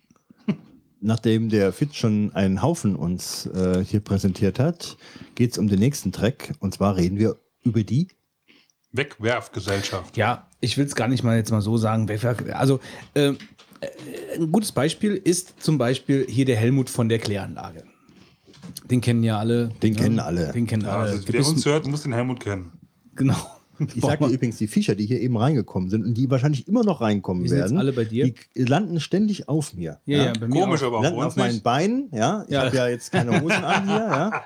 Nachdem 1.02 1.50
der 1.50 1.74
Fitz 1.74 1.96
schon 1.96 2.32
einen 2.34 2.62
Haufen 2.62 2.96
uns 2.96 3.46
äh, 3.48 3.84
hier 3.84 4.00
präsentiert 4.00 4.60
hat, 4.60 4.98
geht 5.36 5.52
es 5.52 5.58
um 5.58 5.68
den 5.68 5.80
nächsten 5.80 6.12
Track. 6.12 6.54
Und 6.60 6.74
zwar 6.74 6.96
reden 6.98 7.18
wir 7.18 7.38
über 7.64 7.84
die 7.84 8.08
Wegwerfgesellschaft. 8.92 10.18
Ja, 10.18 10.48
ich 10.62 10.78
will 10.78 10.86
es 10.86 10.96
gar 10.96 11.08
nicht 11.08 11.24
mal 11.24 11.38
jetzt 11.38 11.52
mal 11.52 11.62
so 11.62 11.78
sagen. 11.78 12.08
Also, 12.54 12.80
ähm, 13.16 13.38
äh, 13.82 14.38
ein 14.40 14.52
gutes 14.52 14.72
Beispiel 14.72 15.16
ist 15.16 15.62
zum 15.62 15.78
Beispiel 15.78 16.26
hier 16.30 16.46
der 16.46 16.58
Helmut 16.58 16.90
von 16.90 17.10
der 17.10 17.20
Kläranlage. 17.20 17.84
Den 18.90 19.02
kennen 19.02 19.24
ja 19.24 19.40
alle. 19.40 19.70
Den 19.82 19.94
ne? 19.94 20.00
kennen 20.00 20.20
alle. 20.20 20.52
Den 20.54 20.68
kennen 20.68 20.84
Ja, 20.84 20.98
alle. 20.98 21.12
also, 21.12 21.24
wer 21.28 21.46
uns 21.46 21.66
hört, 21.66 21.88
muss 21.88 22.04
den 22.04 22.14
Helmut 22.14 22.40
kennen. 22.40 22.72
genau. 23.16 23.36
Ich 23.96 24.02
sage 24.04 24.26
dir 24.28 24.32
übrigens, 24.34 24.58
die 24.58 24.68
Viecher, 24.68 24.96
die 24.96 25.06
hier 25.06 25.20
eben 25.22 25.38
reingekommen 25.38 25.90
sind 25.90 26.06
und 26.06 26.14
die 26.16 26.30
wahrscheinlich 26.30 26.68
immer 26.68 26.84
noch 26.84 27.02
reinkommen 27.02 27.44
Die 27.44 27.50
sind 27.50 27.60
werden, 27.60 27.78
alle 27.78 27.94
bei 27.94 28.06
dir? 28.06 28.34
die 28.56 28.64
landen 28.64 29.00
ständig 29.00 29.50
auf 29.50 29.74
mir. 29.74 30.00
Ja, 30.06 30.26
ja, 30.26 30.34
bei 30.40 30.48
mir 30.48 30.62
Komisch, 30.62 30.82
auch. 30.84 30.88
aber 30.88 30.98
auch 31.00 31.04
landen 31.04 31.22
auf 31.22 31.36
meinen 31.36 31.52
nicht. 31.54 31.64
Beinen, 31.64 32.10
ja. 32.12 32.44
Ich 32.48 32.54
Ja. 32.54 32.66
habe 32.66 32.76
ja 32.76 32.88
jetzt 32.88 33.12
keine 33.12 33.42
Hosen 33.42 33.52
an 33.64 33.88
hier, 33.88 33.96
ja. 33.96 34.44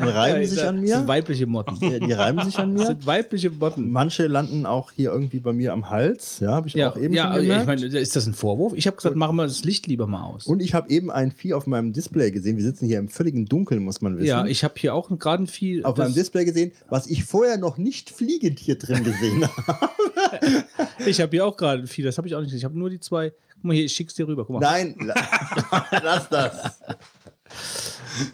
Und 0.00 0.08
reiben 0.08 0.40
Ja, 0.42 0.46
sich 0.48 0.58
das 0.58 0.66
an 0.68 0.76
sind 0.76 1.00
mir. 1.00 1.08
weibliche 1.08 1.46
Motten. 1.46 1.76
Ja, 1.80 1.98
Die 1.98 2.12
reiben 2.12 2.42
sich 2.44 2.58
an 2.58 2.72
Das 2.74 2.80
mir. 2.82 2.86
sind 2.88 3.06
weibliche 3.06 3.50
Motten. 3.50 3.90
Manche 3.90 4.26
landen 4.26 4.66
auch 4.66 4.90
hier 4.92 5.12
irgendwie 5.12 5.40
bei 5.40 5.52
mir 5.52 5.72
am 5.72 5.90
Hals, 5.90 6.40
ja, 6.40 6.52
habe 6.52 6.68
ich 6.68 6.74
Ja, 6.74 6.92
auch 6.92 6.96
eben 6.96 7.14
ja 7.14 7.32
schon 7.32 7.42
ich 7.42 7.48
gemerkt. 7.48 7.66
meine, 7.66 7.86
ist 7.86 8.16
das 8.16 8.26
ein 8.26 8.34
Vorwurf? 8.34 8.72
Ich 8.76 8.86
habe 8.86 8.96
gesagt, 8.96 9.16
machen 9.16 9.36
wir 9.36 9.44
das 9.44 9.64
Licht 9.64 9.86
lieber 9.86 10.06
mal 10.06 10.22
aus. 10.24 10.46
und 10.46 10.60
ich 10.60 10.74
habe 10.74 10.90
eben 10.90 11.10
ein 11.10 11.30
Vieh 11.32 11.54
auf 11.54 11.66
meinem 11.66 11.92
Display 11.92 12.30
gesehen. 12.30 12.56
Wir 12.56 12.64
sitzen 12.64 12.86
hier 12.86 12.98
im 12.98 13.08
völligen 13.08 13.46
Dunkeln, 13.46 13.82
muss 13.82 14.00
man 14.00 14.16
wissen. 14.16 14.26
ja, 14.26 14.44
ich 14.46 14.64
habe 14.64 14.74
hier 14.76 14.94
auch 14.94 15.10
gerade 15.18 15.44
ein 15.44 15.46
viel. 15.46 15.84
auf 15.84 15.94
das- 15.94 16.08
meinem 16.08 16.14
Display 16.14 16.44
gesehen, 16.44 16.72
was 16.88 17.06
ich 17.06 17.24
vorher 17.24 17.56
noch 17.58 17.78
nicht 17.78 18.10
fliegend 18.10 18.58
hier 18.58 18.75
drin 18.78 19.04
gesehen 19.04 19.48
habe. 19.66 19.88
Ich 21.06 21.20
habe 21.20 21.30
hier 21.30 21.46
auch 21.46 21.56
gerade 21.56 21.82
ein 21.82 21.86
viel, 21.86 22.04
das 22.04 22.16
habe 22.18 22.28
ich 22.28 22.34
auch 22.34 22.40
nicht. 22.40 22.52
Ich 22.54 22.64
habe 22.64 22.78
nur 22.78 22.90
die 22.90 23.00
zwei. 23.00 23.32
Guck 23.54 23.64
mal 23.64 23.74
hier, 23.74 23.84
ich 23.84 23.92
schick's 23.92 24.14
dir 24.14 24.26
rüber. 24.28 24.44
Guck 24.44 24.54
mal. 24.54 24.60
Nein, 24.60 24.96
la- 25.00 25.86
lass 26.02 26.28
das. 26.28 26.78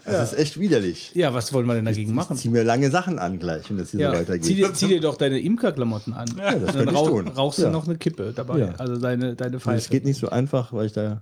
Das 0.05 0.31
ist 0.33 0.39
echt 0.39 0.59
widerlich. 0.59 1.11
Ja, 1.13 1.33
was 1.33 1.51
wollen 1.53 1.65
wir 1.67 1.73
denn 1.75 1.85
dagegen 1.85 2.13
machen? 2.13 2.35
Ich 2.35 2.41
zieh 2.43 2.49
mir 2.49 2.63
lange 2.63 2.89
Sachen 2.89 3.19
an 3.19 3.37
gleich, 3.37 3.69
wenn 3.69 3.77
das 3.77 3.91
hier 3.91 3.99
so 3.99 4.03
Ja, 4.05 4.13
weitergeht. 4.19 4.45
zieh, 4.45 4.55
dir, 4.55 4.73
zieh 4.73 4.87
dir 4.87 5.01
doch 5.01 5.17
deine 5.17 5.39
Imkerklamotten 5.39 6.13
an. 6.13 6.27
Ja, 6.37 6.55
das 6.55 6.73
dann 6.75 6.89
rauch, 6.89 7.09
tun. 7.09 7.27
rauchst 7.27 7.59
Ja. 7.59 7.65
du 7.65 7.71
noch 7.71 7.85
eine 7.85 7.97
Kippe 7.97 8.31
dabei. 8.33 8.59
Ja. 8.59 8.73
Also 8.77 8.97
deine, 8.97 9.35
deine 9.35 9.59
Pfeife. 9.59 9.77
es 9.77 9.89
geht 9.89 10.05
nicht 10.05 10.19
so 10.19 10.29
einfach, 10.29 10.71
weil 10.73 10.85
ich 10.87 10.93
da 10.93 11.21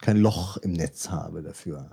kein 0.00 0.16
Loch 0.16 0.56
im 0.58 0.72
Netz 0.72 1.10
habe 1.10 1.42
dafür. 1.42 1.90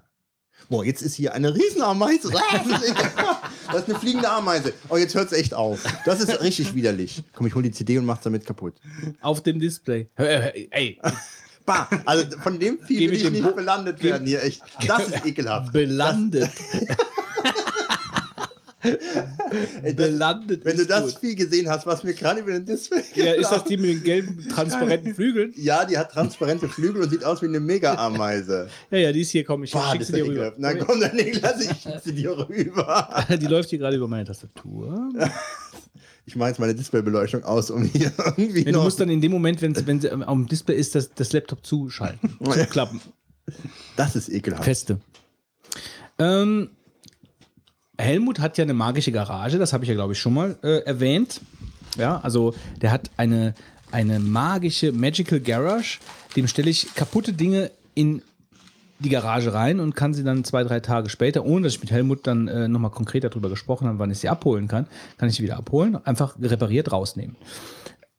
Boah, 0.70 0.84
jetzt 0.84 1.02
ist 1.04 1.14
hier 1.16 1.34
eine 1.34 1.54
Riesenameise. 1.54 2.32
Das 3.68 3.82
ist 3.84 3.90
eine 3.90 4.00
fliegende 4.00 4.30
Ameise. 4.30 4.74
Oh, 4.90 4.98
jetzt 4.98 5.14
hört 5.16 5.32
es 5.32 5.38
echt 5.38 5.54
auf. 5.54 5.80
Das 6.06 6.20
ist 6.22 6.42
richtig 6.42 6.74
widerlich. 6.76 7.24
Komm, 7.34 7.48
ich 7.48 7.56
hol 7.56 7.64
die 7.64 7.72
CD 7.72 7.98
und 7.98 8.06
mach's 8.06 8.24
damit 8.24 8.46
kaputt. 8.46 8.74
Auf 9.22 9.44
dem 9.44 9.60
Display. 9.60 10.08
Ey, 10.16 11.00
Bah, 11.66 11.90
also 12.06 12.26
von 12.40 12.58
dem 12.60 12.80
Vieh 12.80 13.10
will 13.12 13.14
ich 13.18 13.30
nicht 13.30 13.44
Bo- 13.44 13.52
belandet 13.52 14.02
werden 14.02 14.26
hier. 14.26 14.42
Echt. 14.42 14.62
Das 14.88 15.06
ist 15.10 15.26
ekelhaft. 15.26 15.74
belandet. 15.74 16.50
Ey, 19.84 19.96
das, 19.96 20.08
belandet. 20.08 20.66
wenn 20.66 20.78
du 20.78 20.86
das 20.86 21.14
gut. 21.14 21.22
Vieh 21.22 21.36
gesehen 21.36 21.70
hast, 21.70 21.86
was 21.86 22.04
mir 22.04 22.14
gerade 22.14 22.42
über 22.42 22.52
den 22.52 22.66
Display 22.66 23.04
Ja, 23.16 23.34
ist 23.34 23.52
das 23.52 23.64
die 23.66 23.78
mit 23.78 23.90
den 23.90 24.04
gelben, 24.04 24.48
transparenten 24.54 25.14
Flügeln? 25.16 25.54
Ja, 25.56 25.86
die 25.86 25.98
hat 25.98 26.12
transparente 26.12 26.68
Flügel 26.68 27.02
und 27.04 27.10
sieht 27.10 27.24
aus 27.24 27.42
wie 27.42 27.48
eine 27.48 27.60
Mega-Ameise. 27.60 28.70
Ja, 28.92 28.98
ja, 28.98 29.12
die 29.12 29.22
ist 29.22 29.32
hier. 29.32 29.44
Komm, 29.44 29.64
ich 29.64 29.72
Boah, 29.72 29.92
schick 29.92 30.04
sie 30.04 30.14
dir 30.14 30.26
rüber. 30.26 30.54
Na 30.58 30.74
komm, 30.76 31.00
dann 31.00 31.18
lass 31.42 31.62
ich 31.62 31.70
schick 31.70 32.00
sie 32.04 32.14
dir 32.14 32.38
rüber. 32.38 33.26
Die 33.42 33.48
läuft 33.48 33.70
hier 33.70 33.80
gerade 33.80 33.98
über 33.98 34.08
meine 34.08 34.26
Tastatur. 34.26 35.10
Ich 36.26 36.36
mache 36.36 36.50
jetzt 36.50 36.60
meine 36.60 36.76
Displaybeleuchtung 36.76 37.44
aus, 37.44 37.72
um 37.72 37.84
hier 37.84 38.12
irgendwie 38.18 38.66
Ja, 38.66 38.72
du 38.72 38.82
musst 38.82 39.00
dann 39.00 39.10
in 39.10 39.22
dem 39.22 39.32
Moment, 39.32 39.62
wenn 39.62 39.74
sie 39.74 39.84
dem 39.84 40.48
Display 40.48 40.76
ist, 40.76 40.96
das, 40.96 41.14
das 41.14 41.32
Laptop 41.34 41.66
zuschalten. 41.66 42.38
Zuklappen. 42.44 43.02
das 43.96 44.16
ist 44.16 44.30
ekelhaft. 44.30 44.66
Feste. 44.66 45.00
Ähm, 46.20 46.70
Helmut 47.98 48.40
hat 48.40 48.58
ja 48.58 48.64
eine 48.64 48.74
magische 48.74 49.12
Garage, 49.12 49.58
das 49.58 49.74
habe 49.74 49.84
ich 49.84 49.90
ja, 49.90 49.96
glaube 49.96 50.14
ich, 50.14 50.20
schon 50.20 50.34
mal 50.34 50.58
äh, 50.64 50.84
erwähnt. 50.84 51.42
Ja, 51.98 52.20
also 52.20 52.54
der 52.82 52.92
hat 52.92 53.10
eine, 53.18 53.56
eine 53.92 54.20
magische 54.20 54.92
Magical 54.92 55.40
Garage. 55.40 56.00
Dem 56.36 56.48
stelle 56.48 56.70
ich 56.70 56.94
kaputte 56.94 57.34
Dinge 57.34 57.72
in 57.96 58.22
die 59.00 59.10
Garage 59.10 59.54
rein 59.54 59.80
und 59.80 59.96
kann 59.96 60.14
sie 60.14 60.24
dann 60.24 60.44
zwei, 60.44 60.64
drei 60.64 60.80
Tage 60.80 61.10
später, 61.10 61.46
ohne 61.46 61.64
dass 61.64 61.74
ich 61.74 61.82
mit 61.82 61.92
Helmut 61.92 62.26
dann 62.26 62.48
äh, 62.48 62.68
nochmal 62.68 62.92
konkret 62.92 63.24
darüber 63.24 63.50
gesprochen 63.50 63.88
habe, 63.88 64.00
wann 64.00 64.12
ich 64.12 64.20
sie 64.20 64.30
abholen 64.30 64.68
kann, 64.68 64.88
kann 65.18 65.30
ich 65.30 65.36
sie 65.36 65.44
wieder 65.44 65.58
abholen, 65.58 65.96
einfach 66.06 66.36
repariert 66.40 66.92
rausnehmen. 66.92 67.36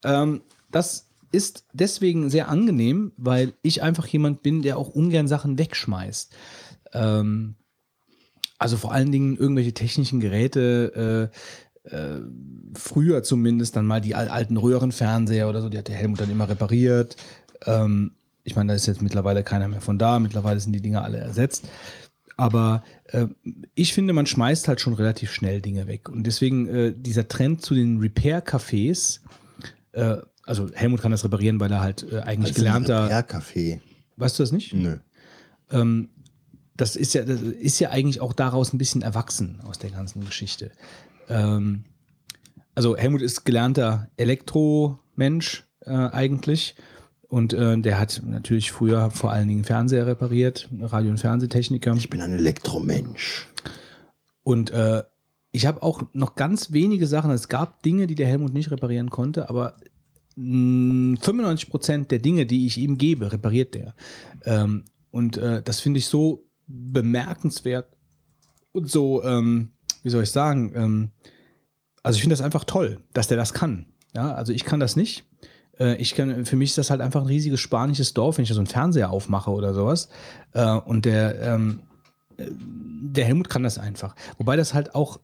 Ähm, 0.05 0.43
das 0.71 1.09
ist 1.33 1.67
deswegen 1.73 2.31
sehr 2.31 2.49
angenehm, 2.49 3.13
weil 3.17 3.55
ich 3.63 3.83
einfach 3.83 4.07
jemand 4.07 4.43
bin, 4.43 4.63
der 4.63 4.79
auch 4.79 4.89
ungern 4.89 5.29
Sachen 5.29 5.59
wegschmeißt. 5.59 6.35
Ähm, 6.95 7.57
Also 8.59 8.77
vor 8.77 8.93
allen 8.93 9.13
Dingen 9.13 9.37
irgendwelche 9.37 9.73
technischen 9.73 10.21
Geräte, 10.21 11.31
äh, 11.87 11.95
äh, 11.95 12.21
früher 12.75 13.23
zumindest 13.23 13.77
dann 13.77 13.87
mal 13.87 14.01
die 14.01 14.15
al- 14.15 14.29
alten 14.29 14.57
Röhrenfernseher 14.57 15.49
oder 15.49 15.63
so, 15.63 15.69
die 15.69 15.79
hat 15.79 15.89
der 15.89 15.95
Helmut 15.95 16.21
dann 16.21 16.31
immer 16.31 16.49
repariert. 16.49 17.17
Ähm, 17.67 18.13
ich 18.45 18.57
meine, 18.57 18.69
da 18.69 18.75
ist 18.75 18.87
jetzt 18.87 19.03
mittlerweile 19.03 19.43
keiner 19.45 19.69
mehr 19.69 19.81
von 19.81 19.99
da, 19.99 20.19
mittlerweile 20.19 20.59
sind 20.61 20.73
die 20.73 20.81
Dinger 20.81 21.05
alle 21.05 21.19
ersetzt. 21.19 21.69
Aber 22.37 22.83
äh, 23.07 23.27
ich 23.75 23.93
finde, 23.93 24.13
man 24.13 24.27
schmeißt 24.27 24.69
halt 24.69 24.81
schon 24.81 24.95
relativ 24.95 25.33
schnell 25.33 25.61
Dinge 25.61 25.87
weg. 25.87 26.09
Und 26.09 26.25
deswegen 26.25 26.69
äh, 26.69 26.95
dieser 26.97 27.27
Trend 27.29 27.63
zu 27.63 27.75
den 27.75 27.99
Repair-Cafés, 27.99 29.21
äh, 29.93 30.19
also 30.45 30.71
Helmut 30.73 31.03
kann 31.03 31.11
das 31.11 31.25
reparieren, 31.25 31.61
weil 31.61 31.71
er 31.73 31.81
halt 31.81 32.07
äh, 32.11 32.21
eigentlich 32.21 32.55
gelernter. 32.55 33.09
Café. 33.29 33.81
Weißt 34.17 34.39
du 34.39 34.43
das 34.43 34.53
nicht? 34.53 34.73
Nö. 34.73 34.97
ähm, 35.71 36.09
das 36.79 36.97
ist 36.97 37.13
ja, 37.13 37.25
das 37.25 37.43
ist 37.43 37.81
ja 37.81 37.91
eigentlich 37.91 38.21
auch 38.21 38.33
daraus 38.33 38.73
ein 38.73 38.79
bisschen 38.79 39.03
erwachsen 39.03 39.61
aus 39.67 39.79
der 39.79 39.91
ganzen 39.91 40.25
Geschichte. 40.25 40.71
Ähm, 41.29 41.85
also 42.75 42.97
Helmut 42.97 43.21
ist 43.21 43.45
gelernter 43.45 44.09
Elektromensch 44.17 45.67
äh, 45.85 45.91
eigentlich. 45.91 46.77
Und 47.27 47.53
äh, 47.53 47.77
der 47.77 47.99
hat 47.99 48.23
natürlich 48.25 48.71
früher 48.71 49.11
vor 49.11 49.33
allen 49.33 49.49
Dingen 49.49 49.65
Fernseher 49.65 50.07
repariert, 50.07 50.69
Radio- 50.81 51.11
und 51.11 51.19
Fernsehtechniker. 51.19 51.93
Ich 51.95 52.09
bin 52.09 52.23
ein 52.23 52.33
Elektromensch. 52.33 53.49
Und 54.45 54.71
äh, 54.71 55.03
ich 55.51 55.67
habe 55.67 55.83
auch 55.83 56.03
noch 56.13 56.37
ganz 56.37 56.73
wenige 56.73 57.07
Sachen. 57.07 57.33
Es 57.33 57.49
gab 57.49 57.83
Dinge, 57.83 58.07
die 58.07 58.15
der 58.15 58.29
Helmut 58.29 58.55
nicht 58.55 58.71
reparieren 58.71 59.11
konnte, 59.11 59.51
aber 59.51 59.77
mh, 60.37 61.19
95 61.21 61.69
Prozent 61.69 62.11
der 62.13 62.21
Dinge, 62.21 62.47
die 62.47 62.67
ich 62.67 62.79
ihm 62.79 62.97
gebe, 62.97 63.33
repariert 63.33 63.75
der. 63.75 63.95
Ähm, 64.45 64.85
und 65.11 65.37
äh, 65.37 65.63
das 65.63 65.81
finde 65.81 65.99
ich 65.99 66.07
so 66.07 66.48
bemerkenswert 66.69 67.89
und 68.73 68.91
so, 68.91 69.23
ähm, 69.25 69.73
wie 70.03 70.11
soll 70.11 70.23
ich 70.23 70.31
sagen, 70.31 70.73
ähm, 70.75 71.11
also 72.03 72.17
ich 72.17 72.23
finde 72.23 72.35
das 72.35 72.43
einfach 72.45 72.65
toll, 72.65 73.01
dass 73.13 73.29
der 73.29 73.37
das 73.37 73.53
kann. 73.53 73.87
Ja, 74.15 74.35
also 74.35 74.53
ich 74.53 74.65
kann 74.65 74.81
das 74.81 74.95
nicht. 74.97 75.25
Äh, 75.79 75.97
Ich 75.97 76.15
kann, 76.15 76.47
für 76.47 76.57
mich 76.57 76.71
ist 76.71 76.79
das 76.79 76.91
halt 76.91 77.01
einfach 77.01 77.21
ein 77.21 77.27
riesiges 77.27 77.61
spanisches 77.61 78.15
Dorf, 78.15 78.39
wenn 78.39 78.45
ich 78.45 78.49
da 78.49 78.55
so 78.55 78.61
einen 78.61 78.67
Fernseher 78.67 79.11
aufmache 79.11 79.51
oder 79.51 79.75
sowas. 79.75 80.09
Äh, 80.53 80.73
Und 80.73 81.05
der, 81.05 81.41
ähm, 81.41 81.81
der 82.39 83.25
Helmut 83.25 83.49
kann 83.51 83.65
das 83.65 83.79
einfach. 83.79 84.15
Wobei 84.39 84.57
das 84.57 84.75
halt 84.75 84.95
auch 84.95 85.21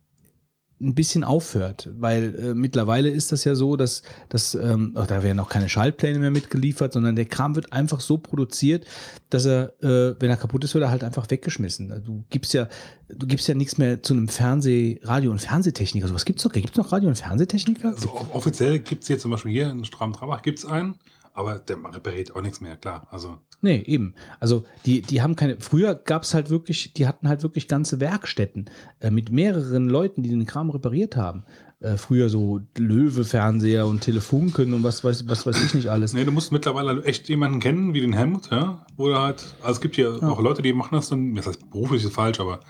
ein 0.85 0.95
bisschen 0.95 1.25
aufhört, 1.25 1.89
weil 1.99 2.35
äh, 2.39 2.55
mittlerweile 2.55 3.09
ist 3.11 3.33
das 3.33 3.45
ja 3.45 3.55
so, 3.55 3.77
dass, 3.77 4.03
dass 4.29 4.55
ähm, 4.55 4.93
ach, 4.95 5.07
da 5.07 5.23
werden 5.23 5.41
auch 5.41 5.49
keine 5.49 5.69
Schaltpläne 5.69 6.19
mehr 6.19 6.31
mitgeliefert, 6.31 6.93
sondern 6.93 7.17
der 7.17 7.25
Kram 7.25 7.55
wird 7.57 7.73
einfach 7.73 8.01
so 8.01 8.19
produziert, 8.19 8.85
dass 9.31 9.47
er, 9.47 9.73
äh, 9.83 10.15
wenn 10.21 10.31
er 10.31 10.37
kaputt 10.37 10.63
ist, 10.65 10.75
wird 10.75 10.85
er 10.85 10.91
halt 10.91 11.03
einfach 11.05 11.31
weggeschmissen. 11.31 11.91
Also 11.91 12.05
Du 12.05 12.25
gibst 12.31 12.53
ja, 12.55 12.69
du 13.09 13.27
gibst 13.27 13.49
ja 13.49 13.55
nichts 13.55 13.79
mehr 13.79 14.03
zu 14.03 14.13
einem 14.15 14.29
Fernseh, 14.29 15.01
Radio- 15.03 15.31
und 15.31 15.41
Fernsehtechniker. 15.41 16.07
Sowas 16.09 16.25
gibt's 16.25 16.43
doch. 16.43 16.53
Gibt's 16.53 16.77
noch 16.77 16.93
Radio- 16.93 17.09
und 17.09 17.17
Fernsehtechniker? 17.17 17.89
Also 17.89 18.11
off- 18.11 18.35
offiziell 18.35 18.79
gibt 18.79 19.03
es 19.03 19.09
hier 19.09 19.19
zum 19.19 19.31
Beispiel 19.31 19.53
hier 19.53 19.71
in 19.71 19.85
Strahm-Trabach 19.85 20.43
gibt 20.43 20.59
es 20.59 20.65
einen, 20.67 20.97
aber 21.33 21.59
der 21.59 21.77
repariert 21.93 22.37
auch 22.37 22.43
nichts 22.43 22.61
mehr, 22.61 22.77
klar. 22.77 23.09
Also 23.11 23.39
Nee, 23.65 23.83
eben. 23.87 24.15
Also 24.41 24.65
die, 24.87 25.01
die 25.03 25.23
haben 25.23 25.37
keine. 25.37 25.57
Früher 25.59 25.95
gab 25.95 26.23
es 26.23 26.35
halt 26.35 26.51
wirklich, 26.51 26.93
die 26.93 27.07
hatten 27.09 27.29
halt 27.29 27.43
wirklich 27.43 27.67
ganze 27.67 27.99
Werkstätten 27.99 28.67
äh, 29.01 29.11
mit 29.11 29.31
mehreren 29.33 29.89
Leuten, 29.89 30.23
die 30.23 30.29
den 30.29 30.45
Kram 30.47 30.69
repariert 30.71 31.17
haben. 31.17 31.45
Äh, 31.81 31.97
früher 31.97 32.29
so 32.29 32.61
Löwe-Fernseher 32.77 33.87
und 33.87 34.01
Telefunken 34.01 34.73
und 34.75 34.83
was 34.85 35.03
weiß, 35.05 35.29
was 35.29 35.47
weiß 35.47 35.65
ich 35.65 35.75
nicht 35.75 35.89
alles. 35.89 36.13
Nee, 36.13 36.25
du 36.25 36.31
musst 36.33 36.53
mittlerweile 36.53 37.03
echt 37.05 37.29
jemanden 37.29 37.61
kennen, 37.61 37.95
wie 37.95 38.01
den 38.01 38.13
Helmut, 38.13 38.51
ja. 38.51 38.85
Oder 38.97 39.23
halt, 39.23 39.55
also 39.63 39.73
es 39.73 39.81
gibt 39.81 39.97
hier 39.97 40.23
auch 40.23 40.41
Leute, 40.41 40.63
die 40.63 40.73
machen 40.73 40.95
das 40.95 41.09
dann, 41.09 41.35
das 41.35 41.47
heißt 41.47 41.71
beruflich 41.71 42.05
ist 42.05 42.13
falsch, 42.15 42.41
aber 42.41 42.61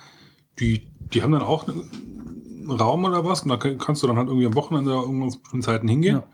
die, 0.59 0.89
die 1.13 1.23
haben 1.23 1.33
dann 1.33 1.43
auch 1.43 1.67
einen 1.69 2.71
Raum 2.71 3.05
oder 3.05 3.25
was 3.25 3.43
und 3.43 3.51
da 3.51 3.57
kann- 3.57 3.79
kannst 3.79 4.03
du 4.03 4.07
dann 4.07 4.17
halt 4.17 4.29
irgendwie 4.29 4.47
am 4.47 4.55
Wochenende 4.55 4.93
irgendwann 4.93 5.31
zu 5.31 5.41
bestimmten 5.41 5.63
Zeiten 5.65 5.89
hingehen 5.89 6.17
Ja. 6.17 6.25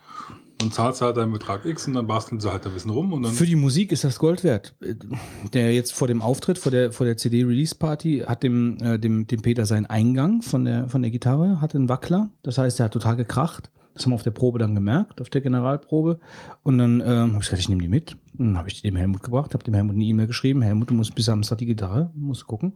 Und 0.61 0.75
zahlst 0.75 1.01
halt 1.01 1.17
deinen 1.17 1.33
Betrag 1.33 1.65
X 1.65 1.87
und 1.87 1.95
dann 1.95 2.07
basteln 2.07 2.41
sie 2.41 2.51
halt 2.51 2.67
ein 2.67 2.73
bisschen 2.73 2.91
rum 2.91 3.13
und 3.13 3.23
dann. 3.23 3.33
Für 3.33 3.47
die 3.47 3.57
Musik 3.57 3.93
ist 3.93 4.05
das 4.05 4.19
Gold 4.19 4.45
wert. 4.45 4.75
Der 5.53 5.75
jetzt 5.75 5.93
vor 5.93 6.09
dem 6.09 6.23
Auftritt, 6.23 6.59
vor 6.59 6.73
der, 6.73 6.93
vor 6.93 7.07
der 7.07 7.17
CD-Release-Party, 7.17 8.25
hat 8.27 8.43
dem, 8.43 8.79
äh, 8.81 8.99
dem, 8.99 9.27
dem 9.27 9.43
Peter 9.43 9.67
seinen 9.67 9.87
Eingang 9.87 10.43
von 10.43 10.65
der, 10.65 10.89
von 10.89 11.03
der 11.03 11.11
Gitarre, 11.11 11.61
hatte 11.61 11.79
einen 11.79 11.89
Wackler. 11.89 12.31
Das 12.43 12.59
heißt, 12.59 12.81
er 12.81 12.85
hat 12.85 12.93
total 12.93 13.17
gekracht. 13.17 13.71
Das 13.95 14.05
haben 14.05 14.13
wir 14.13 14.17
auf 14.17 14.23
der 14.23 14.31
Probe 14.31 14.59
dann 14.59 14.75
gemerkt, 14.75 15.21
auf 15.21 15.31
der 15.31 15.41
Generalprobe. 15.41 16.21
Und 16.63 16.79
dann 16.79 17.01
ähm, 17.01 17.07
habe 17.07 17.33
ich 17.35 17.41
gesagt, 17.41 17.61
ich 17.61 17.69
nehme 17.69 17.83
die 17.83 17.89
mit. 17.89 18.17
Und 18.39 18.49
dann 18.49 18.59
habe 18.59 18.69
ich 18.69 18.81
die 18.81 18.89
dem 18.89 18.97
Helmut 18.97 19.23
gebracht, 19.23 19.53
habe 19.55 19.65
dem 19.65 19.75
Helmut 19.75 19.97
eine 19.97 20.05
E-Mail 20.05 20.27
geschrieben. 20.27 20.63
Helmut, 20.63 20.91
du 20.91 20.95
musst 20.95 21.15
bis 21.15 21.27
Samstag 21.27 21.59
die 21.59 21.67
Gitarre, 21.67 22.11
musst 22.15 22.47
gucken. 22.47 22.75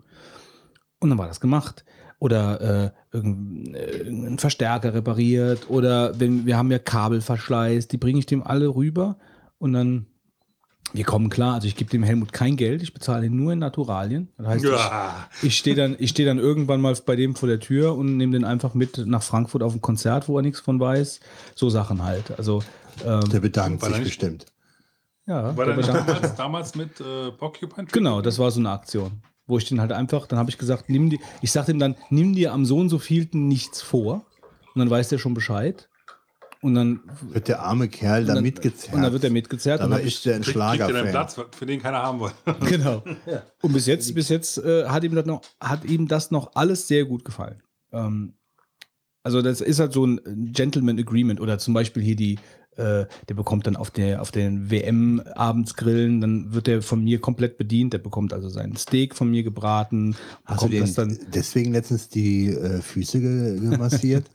Und 1.01 1.11
dann 1.11 1.19
war 1.19 1.27
das 1.27 1.41
gemacht. 1.41 1.85
Oder 2.25 2.61
äh, 2.87 2.91
irgendein 3.17 3.75
äh, 3.75 3.85
irgendein 3.99 4.39
Verstärker 4.39 4.95
repariert. 4.95 5.69
Oder 5.69 6.19
wenn 6.19 6.47
wir 6.47 6.57
haben 6.57 6.71
ja 6.71 6.79
Kabelverschleiß, 6.79 7.87
die 7.89 7.99
bringe 7.99 8.19
ich 8.19 8.25
dem 8.25 8.43
alle 8.43 8.75
rüber. 8.75 9.17
Und 9.59 9.75
dann, 9.75 10.07
wir 10.95 11.05
kommen 11.05 11.29
klar, 11.29 11.55
also 11.55 11.67
ich 11.69 11.77
gebe 11.77 11.91
dem 11.91 12.03
Helmut 12.03 12.33
kein 12.33 12.57
Geld, 12.57 12.83
ich 12.83 12.95
bezahle 12.95 13.27
ihn 13.27 13.37
nur 13.37 13.53
in 13.53 13.59
Naturalien. 13.59 14.29
Das 14.39 14.47
heißt, 14.47 14.65
ja, 14.65 15.27
ich, 15.43 15.49
ich 15.49 15.59
stehe 15.59 15.77
dann, 15.77 15.97
ich 15.99 16.11
steh 16.11 16.25
dann 16.25 16.39
irgendwann 16.39 16.81
mal 16.81 16.97
bei 17.05 17.15
dem 17.15 17.35
vor 17.35 17.47
der 17.49 17.61
Tür 17.61 17.95
und 17.95 18.17
nehme 18.17 18.33
den 18.33 18.45
einfach 18.45 18.73
mit 18.73 19.07
nach 19.07 19.23
Frankfurt 19.23 19.63
auf 19.63 19.75
ein 19.75 19.83
Konzert, 19.83 20.27
wo 20.27 20.39
er 20.39 20.43
nichts 20.43 20.61
von 20.61 20.81
weiß. 20.81 21.21
So 21.55 21.69
Sachen 21.69 22.03
halt. 22.05 22.39
Also, 22.39 22.63
ähm, 23.05 23.21
Der 23.31 23.41
bedankt 23.41 23.83
sich 23.85 23.91
nicht- 23.93 24.05
bestimmt. 24.05 24.47
ja. 25.27 25.55
war 25.55 25.67
der 25.67 25.77
damals, 25.77 26.35
damals 26.37 26.75
mit 26.75 27.01
äh, 27.01 27.33
Porcupine? 27.33 27.87
Genau, 27.93 28.23
das 28.23 28.39
war 28.39 28.51
so 28.51 28.61
eine 28.61 28.71
Aktion. 28.71 29.21
Wo 29.47 29.59
ich 29.59 29.67
den 29.67 29.81
halt 29.81 29.93
einfach, 29.93 30.27
dann 30.27 30.39
habe 30.39 30.51
ich 30.51 30.59
gesagt, 30.59 30.89
nimm 30.89 31.11
die, 31.11 31.21
ich 31.43 31.53
sagte 31.53 31.73
ihm 31.73 31.79
dann, 31.79 31.97
nimm 32.09 32.35
dir 32.35 32.53
am 32.53 32.65
so 32.65 32.79
und 32.79 32.89
so 32.89 32.99
vielten 32.99 33.47
nichts 33.47 33.83
vor. 33.83 34.25
Und 34.75 34.79
dann 34.79 34.91
weiß 34.91 35.09
der 35.09 35.19
schon 35.19 35.35
Bescheid. 35.35 35.89
Und 36.63 36.75
dann, 36.75 37.01
Wird 37.21 37.49
der 37.49 37.61
arme 37.61 37.89
Kerl 37.89 38.23
und 38.23 38.29
da 38.29 38.35
dann, 38.37 38.43
mitgezerrt. 38.43 38.95
und 38.95 39.03
dann 39.03 39.13
wird 39.13 39.23
er 39.23 39.31
mitgezerrt. 39.31 39.83
Ich, 40.01 40.07
ist 40.07 40.25
der 40.25 40.37
ein 40.37 40.41
Krieg, 40.41 40.55
kriegt 40.55 40.81
er 40.81 40.87
Schlagerfan. 40.89 41.11
Platz, 41.11 41.41
für 41.51 41.67
den 41.67 41.83
keiner 41.83 42.03
haben 42.03 42.21
wollte. 42.21 42.37
genau. 42.67 43.05
Und 43.61 43.73
bis 43.75 43.85
jetzt, 43.85 44.15
bis 44.15 44.31
jetzt 44.31 44.57
äh, 44.59 44.87
hat, 44.87 45.05
ihm 45.05 45.15
das 45.15 45.27
noch, 45.27 45.43
hat 45.61 45.85
ihm 45.85 46.09
das 46.09 46.31
noch 46.31 46.53
alles 46.55 46.89
sehr 46.89 47.05
gut 47.05 47.23
gefallen. 47.23 47.63
Ähm, 47.93 48.33
also 49.23 49.43
das 49.43 49.61
ist 49.61 49.79
halt 49.79 49.93
so 49.93 50.07
ein 50.07 50.21
Gentleman 50.53 50.99
Agreement 50.99 51.39
oder 51.39 51.59
zum 51.59 51.75
Beispiel 51.75 52.03
hier 52.03 52.17
die, 52.17 52.39
äh, 52.77 53.07
der 53.29 53.35
bekommt 53.35 53.67
dann 53.67 53.77
auf 53.77 53.91
der 53.91 54.21
auf 54.21 54.31
den 54.31 54.71
WM 54.71 55.23
abends 55.35 55.75
grillen, 55.75 56.21
dann 56.21 56.53
wird 56.55 56.67
der 56.67 56.83
von 56.83 57.03
mir 57.03 57.21
komplett 57.21 57.59
bedient. 57.59 57.93
Der 57.93 57.99
bekommt 57.99 58.33
also 58.33 58.49
sein 58.49 58.77
Steak 58.77 59.15
von 59.15 59.31
mir 59.31 59.43
gebraten, 59.43 60.17
Hast 60.45 60.63
du 60.63 60.69
den 60.69 60.95
dann 60.95 61.19
deswegen 61.33 61.73
letztens 61.73 62.09
die 62.09 62.49
äh, 62.49 62.81
Füße 62.81 63.21
ge 63.21 63.61
gemassiert? 63.61 64.25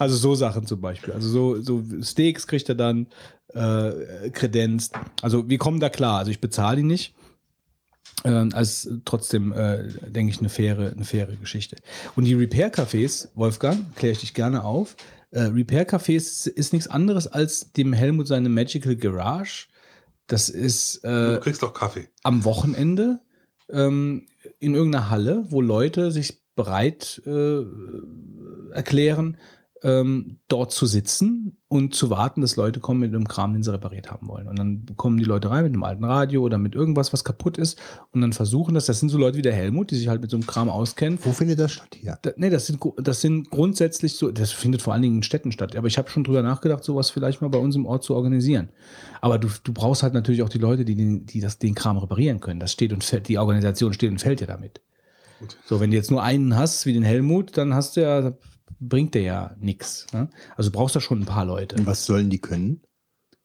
Also 0.00 0.16
so 0.16 0.34
Sachen 0.34 0.64
zum 0.64 0.80
Beispiel. 0.80 1.12
Also 1.12 1.28
so, 1.28 1.60
so 1.60 1.84
Steaks 2.00 2.46
kriegt 2.46 2.66
er 2.70 2.74
dann 2.74 3.06
äh, 3.48 4.30
kredenzt. 4.30 4.94
Also 5.20 5.50
wir 5.50 5.58
kommen 5.58 5.78
da 5.78 5.90
klar. 5.90 6.20
Also 6.20 6.30
ich 6.30 6.40
bezahle 6.40 6.80
ihn 6.80 6.86
nicht. 6.86 7.14
Ähm, 8.24 8.50
als 8.54 8.88
trotzdem, 9.04 9.52
äh, 9.52 9.88
denke 10.08 10.32
ich, 10.32 10.40
eine 10.40 10.48
faire, 10.48 10.92
eine 10.92 11.04
faire 11.04 11.36
Geschichte. 11.36 11.76
Und 12.16 12.24
die 12.24 12.34
Repair-Cafés, 12.34 13.28
Wolfgang, 13.34 13.94
kläre 13.94 14.12
ich 14.12 14.20
dich 14.20 14.32
gerne 14.32 14.64
auf. 14.64 14.96
Äh, 15.30 15.42
Repair-Cafés 15.42 16.48
ist 16.48 16.72
nichts 16.72 16.88
anderes 16.88 17.26
als 17.26 17.72
dem 17.72 17.92
Helmut 17.92 18.26
seine 18.26 18.48
Magical 18.48 18.96
Garage. 18.96 19.68
Das 20.26 20.48
ist 20.48 21.04
äh, 21.04 21.34
du 21.34 21.40
kriegst 21.40 21.62
doch 21.62 21.74
Kaffee. 21.74 22.08
am 22.22 22.44
Wochenende 22.44 23.20
ähm, 23.68 24.26
in 24.58 24.74
irgendeiner 24.74 25.10
Halle, 25.10 25.44
wo 25.50 25.60
Leute 25.60 26.10
sich 26.10 26.40
bereit 26.54 27.22
äh, 27.26 27.62
erklären, 28.72 29.36
ähm, 29.82 30.38
dort 30.48 30.72
zu 30.72 30.86
sitzen 30.86 31.56
und 31.68 31.94
zu 31.94 32.10
warten, 32.10 32.40
dass 32.42 32.56
Leute 32.56 32.80
kommen 32.80 33.00
mit 33.00 33.14
einem 33.14 33.28
Kram, 33.28 33.52
den 33.52 33.62
sie 33.62 33.72
repariert 33.72 34.10
haben 34.10 34.28
wollen. 34.28 34.46
Und 34.46 34.58
dann 34.58 34.84
kommen 34.96 35.16
die 35.16 35.24
Leute 35.24 35.50
rein 35.50 35.64
mit 35.64 35.72
einem 35.72 35.84
alten 35.84 36.04
Radio 36.04 36.42
oder 36.42 36.58
mit 36.58 36.74
irgendwas, 36.74 37.12
was 37.12 37.24
kaputt 37.24 37.56
ist 37.56 37.80
und 38.12 38.20
dann 38.20 38.32
versuchen 38.32 38.74
das. 38.74 38.86
Das 38.86 39.00
sind 39.00 39.08
so 39.08 39.16
Leute 39.16 39.38
wie 39.38 39.42
der 39.42 39.54
Helmut, 39.54 39.90
die 39.90 39.96
sich 39.96 40.08
halt 40.08 40.20
mit 40.20 40.30
so 40.30 40.36
einem 40.36 40.46
Kram 40.46 40.68
auskennen. 40.68 41.18
Wo 41.22 41.32
findet 41.32 41.60
das 41.60 41.72
statt 41.72 41.96
hier? 41.98 42.18
Da, 42.20 42.32
nee, 42.36 42.50
das 42.50 42.66
sind, 42.66 42.80
das 42.96 43.20
sind 43.20 43.50
grundsätzlich 43.50 44.16
so, 44.16 44.30
das 44.30 44.52
findet 44.52 44.82
vor 44.82 44.92
allen 44.92 45.02
Dingen 45.02 45.16
in 45.16 45.22
Städten 45.22 45.52
statt. 45.52 45.74
Aber 45.76 45.86
ich 45.86 45.96
habe 45.96 46.10
schon 46.10 46.24
drüber 46.24 46.42
nachgedacht, 46.42 46.84
sowas 46.84 47.10
vielleicht 47.10 47.40
mal 47.40 47.48
bei 47.48 47.58
uns 47.58 47.76
im 47.76 47.86
Ort 47.86 48.04
zu 48.04 48.14
organisieren. 48.14 48.68
Aber 49.20 49.38
du, 49.38 49.48
du 49.64 49.72
brauchst 49.72 50.02
halt 50.02 50.12
natürlich 50.12 50.42
auch 50.42 50.48
die 50.48 50.58
Leute, 50.58 50.84
die 50.84 50.94
den, 50.94 51.24
die 51.24 51.40
das, 51.40 51.58
den 51.58 51.74
Kram 51.74 51.96
reparieren 51.96 52.40
können. 52.40 52.60
Das 52.60 52.72
steht 52.72 52.92
und 52.92 53.02
fällt, 53.04 53.28
die 53.28 53.38
Organisation 53.38 53.92
steht 53.92 54.10
und 54.10 54.20
fällt 54.20 54.40
ja 54.40 54.46
damit. 54.46 54.80
Gut. 55.40 55.56
So, 55.64 55.80
wenn 55.80 55.90
du 55.90 55.96
jetzt 55.96 56.10
nur 56.10 56.22
einen 56.22 56.56
hast, 56.56 56.84
wie 56.84 56.92
den 56.92 57.02
Helmut, 57.02 57.56
dann 57.56 57.74
hast 57.74 57.96
du 57.96 58.02
ja, 58.02 58.32
bringt 58.80 59.14
der 59.14 59.22
ja 59.22 59.56
nichts. 59.60 60.06
Ne? 60.12 60.28
Also 60.56 60.70
brauchst 60.70 60.96
du 60.96 61.00
schon 61.00 61.20
ein 61.20 61.26
paar 61.26 61.44
Leute. 61.44 61.76
Und 61.76 61.86
was 61.86 62.06
sollen 62.06 62.30
die 62.30 62.40
können? 62.40 62.80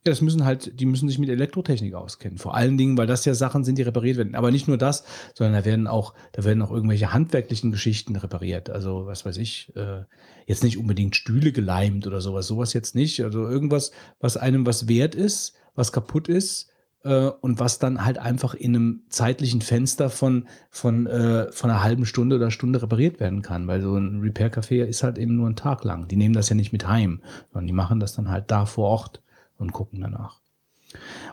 Ja, 0.06 0.12
das 0.12 0.22
müssen 0.22 0.46
halt, 0.46 0.80
die 0.80 0.86
müssen 0.86 1.10
sich 1.10 1.18
mit 1.18 1.30
Elektrotechnik 1.30 1.96
auskennen. 1.96 2.38
Vor 2.38 2.56
allen 2.56 2.78
Dingen, 2.78 2.96
weil 2.96 3.08
das 3.08 3.26
ja 3.26 3.34
Sachen 3.34 3.64
sind, 3.64 3.80
die 3.80 3.82
repariert 3.82 4.18
werden. 4.18 4.36
Aber 4.36 4.52
nicht 4.52 4.68
nur 4.68 4.78
das, 4.78 5.04
sondern 5.34 5.56
da 5.56 5.66
werden 5.66 5.88
auch, 5.88 6.14
da 6.32 6.44
werden 6.44 6.62
auch 6.62 6.72
irgendwelche 6.72 7.12
handwerklichen 7.12 7.72
Geschichten 7.72 8.16
repariert. 8.16 8.70
Also, 8.70 9.08
was 9.08 9.26
weiß 9.26 9.38
ich, 9.38 9.76
äh, 9.76 10.04
jetzt 10.46 10.64
nicht 10.64 10.78
unbedingt 10.78 11.16
Stühle 11.16 11.52
geleimt 11.52 12.06
oder 12.06 12.22
sowas, 12.22 12.46
sowas 12.46 12.74
jetzt 12.74 12.94
nicht. 12.94 13.24
Also 13.24 13.48
irgendwas, 13.48 13.92
was 14.20 14.38
einem 14.38 14.68
was 14.68 14.88
wert 14.88 15.16
ist, 15.16 15.56
was 15.74 15.92
kaputt 15.92 16.28
ist, 16.28 16.70
äh, 17.06 17.30
und 17.40 17.60
was 17.60 17.80
dann 17.80 18.04
halt 18.04 18.18
einfach 18.18 18.56
in 18.56 18.76
einem 18.76 19.04
zeitlichen 19.10 19.62
Fenster 19.62 20.10
von, 20.10 20.48
von, 20.72 21.06
äh, 21.08 21.52
von 21.52 21.70
einer 21.70 21.84
halben 21.84 22.06
Stunde 22.06 22.36
oder 22.36 22.52
Stunde 22.52 22.82
repariert 22.82 23.20
werden 23.20 23.44
kann. 23.44 23.68
Weil 23.68 23.82
so 23.82 23.96
ein 23.96 24.20
Repair-Café 24.22 24.84
ist 24.84 25.04
halt 25.04 25.18
eben 25.18 25.36
nur 25.36 25.46
einen 25.46 25.56
Tag 25.56 25.84
lang. 25.84 26.08
Die 26.08 26.18
nehmen 26.18 26.34
das 26.34 26.50
ja 26.50 26.56
nicht 26.56 26.74
mit 26.74 26.88
heim, 26.88 27.22
sondern 27.54 27.68
die 27.68 27.74
machen 27.74 28.00
das 28.00 28.14
dann 28.16 28.30
halt 28.30 28.50
da 28.50 28.66
vor 28.66 28.90
Ort 28.90 29.22
und 29.58 29.72
gucken 29.72 30.02
danach. 30.02 30.42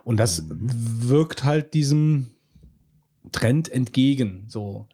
Und 0.05 0.19
das 0.19 0.45
wirkt 0.49 1.45
halt 1.45 1.73
diesem 1.75 2.31
Trend 3.33 3.71
entgegen. 3.71 4.45
So, 4.49 4.89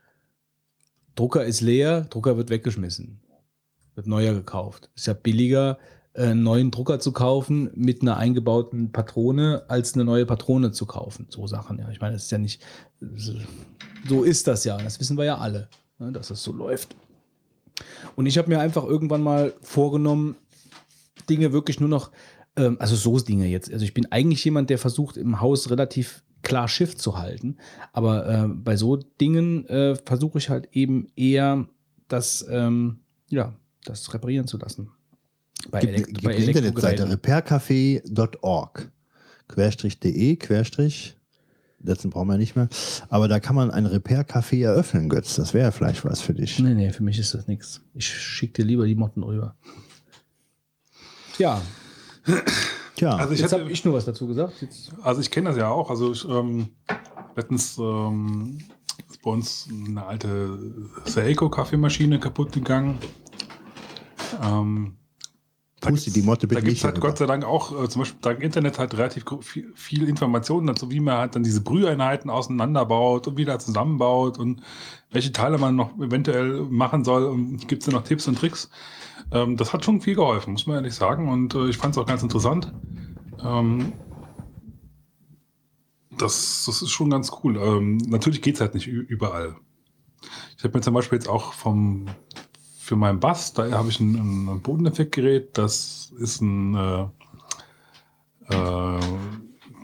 Drucker 1.16 1.44
ist 1.44 1.60
leer, 1.60 2.02
Drucker 2.02 2.36
wird 2.36 2.50
weggeschmissen. 2.50 3.20
Wird 3.96 4.06
neuer 4.06 4.32
gekauft. 4.32 4.90
Ist 4.94 5.08
ja 5.08 5.14
billiger, 5.14 5.78
einen 6.18 6.42
neuen 6.42 6.70
Drucker 6.70 6.98
zu 7.00 7.12
kaufen 7.12 7.70
mit 7.74 8.02
einer 8.02 8.16
eingebauten 8.16 8.92
Patrone, 8.92 9.64
als 9.68 9.94
eine 9.94 10.04
neue 10.04 10.26
Patrone 10.26 10.72
zu 10.72 10.86
kaufen. 10.86 11.26
So 11.30 11.46
Sachen, 11.46 11.78
ja. 11.78 11.88
Ich 11.90 12.00
meine, 12.00 12.14
das 12.14 12.24
ist 12.24 12.30
ja 12.30 12.38
nicht. 12.38 12.62
So 14.06 14.24
ist 14.24 14.46
das 14.46 14.64
ja. 14.64 14.76
Das 14.78 15.00
wissen 15.00 15.16
wir 15.16 15.24
ja 15.24 15.38
alle, 15.38 15.68
ne, 15.98 16.12
dass 16.12 16.30
es 16.30 16.42
so 16.42 16.52
läuft. 16.52 16.96
Und 18.16 18.26
ich 18.26 18.38
habe 18.38 18.48
mir 18.48 18.60
einfach 18.60 18.84
irgendwann 18.84 19.22
mal 19.22 19.54
vorgenommen, 19.60 20.36
Dinge 21.28 21.52
wirklich 21.52 21.80
nur 21.80 21.88
noch, 21.88 22.10
ähm, 22.56 22.76
also 22.80 22.96
so 22.96 23.18
Dinge 23.18 23.46
jetzt. 23.46 23.72
Also 23.72 23.84
ich 23.84 23.94
bin 23.94 24.10
eigentlich 24.10 24.44
jemand, 24.44 24.70
der 24.70 24.78
versucht, 24.78 25.16
im 25.16 25.40
Haus 25.40 25.70
relativ 25.70 26.22
klar 26.42 26.68
Schiff 26.68 26.96
zu 26.96 27.18
halten. 27.18 27.58
Aber 27.92 28.28
äh, 28.28 28.48
bei 28.48 28.76
so 28.76 28.96
Dingen 28.96 29.66
äh, 29.66 29.96
versuche 30.04 30.38
ich 30.38 30.48
halt 30.48 30.68
eben 30.72 31.08
eher 31.16 31.68
das, 32.08 32.46
ähm, 32.50 33.00
ja, 33.28 33.54
das 33.84 34.12
reparieren 34.14 34.46
zu 34.46 34.58
lassen. 34.58 34.90
Bei, 35.70 35.80
Gibt, 35.80 35.92
Elekt 35.92 36.06
gibt 36.08 36.22
bei 36.22 36.34
eine 36.34 36.44
Internetseite 36.44 37.10
repaircafé.org. 37.10 38.90
Querstrich 39.48 39.98
de, 40.00 40.36
Querstrich. 40.36 41.16
Letzten 41.80 42.10
brauchen 42.10 42.28
wir 42.28 42.38
nicht 42.38 42.56
mehr. 42.56 42.68
Aber 43.08 43.28
da 43.28 43.38
kann 43.38 43.54
man 43.54 43.70
ein 43.70 43.86
Repair-Café 43.86 44.64
eröffnen, 44.64 45.08
Götz. 45.08 45.36
Das 45.36 45.54
wäre 45.54 45.70
vielleicht 45.70 46.04
was 46.04 46.20
für 46.20 46.34
dich. 46.34 46.58
Nee, 46.58 46.74
nee, 46.74 46.90
für 46.90 47.04
mich 47.04 47.18
ist 47.18 47.34
das 47.34 47.46
nichts. 47.46 47.80
Ich 47.94 48.08
schicke 48.08 48.54
dir 48.54 48.64
lieber 48.64 48.84
die 48.86 48.96
Motten 48.96 49.22
rüber. 49.22 49.54
Ja, 51.38 51.62
Tja, 52.94 53.16
Also 53.16 53.32
ich 53.32 53.40
jetzt 53.40 53.52
hätte, 53.52 53.62
habe 53.62 53.72
ich 53.72 53.84
nur 53.84 53.94
was 53.94 54.04
dazu 54.04 54.26
gesagt. 54.26 54.60
Jetzt, 54.60 54.92
Also 55.02 55.20
ich 55.20 55.30
kenne 55.30 55.50
das 55.50 55.58
ja 55.58 55.68
auch. 55.68 55.88
Also 55.90 56.12
ich, 56.12 56.28
ähm, 56.28 56.70
letztens 57.36 57.78
ähm, 57.78 58.58
ist 59.08 59.22
bei 59.22 59.30
uns 59.30 59.68
eine 59.70 60.04
alte 60.04 60.58
Seiko-Kaffeemaschine 61.04 62.18
kaputt 62.18 62.52
gegangen. 62.52 62.98
Ähm, 64.42 64.97
da 65.80 65.90
gibt's- 65.90 66.12
die 66.12 66.22
Motte 66.22 66.46
Da 66.46 66.48
bitte 66.48 66.60
gibt 66.62 66.70
nicht 66.72 66.78
es 66.80 66.84
halt. 66.84 67.00
Gott 67.00 67.18
sei 67.18 67.26
Dank 67.26 67.44
auch, 67.44 67.72
äh, 67.84 67.88
zum 67.88 68.00
Beispiel 68.02 68.18
dank 68.20 68.42
Internet 68.42 68.78
halt 68.78 68.94
relativ 68.96 69.24
viel, 69.42 69.70
viel 69.74 70.08
Informationen 70.08 70.66
dazu, 70.66 70.90
wie 70.90 71.00
man 71.00 71.18
halt 71.18 71.34
dann 71.36 71.42
diese 71.44 71.60
Brüheinheiten 71.60 72.30
auseinanderbaut 72.30 73.26
und 73.28 73.36
wieder 73.36 73.58
zusammenbaut 73.58 74.38
und 74.38 74.60
welche 75.10 75.32
Teile 75.32 75.58
man 75.58 75.76
noch 75.76 75.96
eventuell 75.98 76.62
machen 76.68 77.04
soll 77.04 77.24
und 77.24 77.68
gibt 77.68 77.82
es 77.82 77.86
da 77.86 77.92
noch 77.92 78.04
Tipps 78.04 78.26
und 78.28 78.38
Tricks. 78.38 78.70
Ähm, 79.30 79.56
das 79.56 79.72
hat 79.72 79.84
schon 79.84 80.00
viel 80.00 80.14
geholfen, 80.14 80.52
muss 80.52 80.66
man 80.66 80.76
ehrlich 80.76 80.94
sagen 80.94 81.28
und 81.28 81.54
äh, 81.54 81.68
ich 81.68 81.76
fand 81.78 81.94
es 81.94 81.98
auch 81.98 82.06
ganz 82.06 82.22
interessant. 82.22 82.72
Ähm, 83.44 83.92
das, 86.10 86.64
das 86.66 86.82
ist 86.82 86.90
schon 86.90 87.10
ganz 87.10 87.30
cool. 87.44 87.56
Ähm, 87.56 87.98
natürlich 88.08 88.42
geht 88.42 88.56
es 88.56 88.60
halt 88.60 88.74
nicht 88.74 88.86
überall. 88.88 89.54
Ich 90.56 90.64
habe 90.64 90.76
mir 90.76 90.80
zum 90.82 90.94
Beispiel 90.94 91.18
jetzt 91.18 91.28
auch 91.28 91.52
vom 91.52 92.06
für 92.88 92.96
meinen 92.96 93.20
Bass, 93.20 93.52
da 93.52 93.70
habe 93.72 93.90
ich 93.90 94.00
ein, 94.00 94.48
ein 94.48 94.62
Bodeneffektgerät, 94.62 95.58
das 95.58 96.10
ist 96.18 96.40
ein 96.40 96.74
äh, 96.74 97.06
äh, 98.54 99.00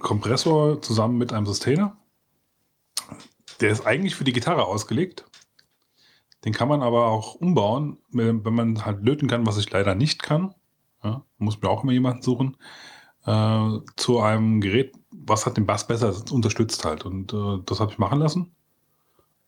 Kompressor 0.00 0.81
zusammen 0.81 1.18
mit 1.18 1.31
einem 1.34 1.44
Sustainer. 1.44 1.99
Der 3.60 3.68
ist 3.68 3.86
eigentlich 3.86 4.15
für 4.15 4.24
die 4.24 4.33
Gitarre 4.33 4.65
ausgelegt. 4.65 5.26
Den 6.47 6.55
kann 6.55 6.68
man 6.68 6.83
aber 6.83 7.08
auch 7.08 7.34
umbauen, 7.34 7.99
wenn 8.10 8.42
man 8.42 8.86
halt 8.86 9.05
löten 9.05 9.28
kann, 9.28 9.47
was 9.47 9.58
ich 9.58 9.70
leider 9.70 9.94
nicht 9.94 10.23
kann. 10.23 10.55
Ja, 11.02 11.23
muss 11.36 11.60
mir 11.60 11.68
auch 11.68 11.83
immer 11.83 11.92
jemanden 11.92 12.23
suchen. 12.23 12.57
Äh, 13.26 13.81
zu 13.97 14.20
einem 14.20 14.62
Gerät, 14.62 14.94
was 15.10 15.44
halt 15.44 15.58
den 15.58 15.66
Bass 15.66 15.86
besser 15.86 16.15
unterstützt 16.33 16.86
halt. 16.86 17.05
Und 17.05 17.34
äh, 17.34 17.58
das 17.66 17.81
habe 17.81 17.92
ich 17.92 17.99
machen 17.99 18.18
lassen. 18.18 18.55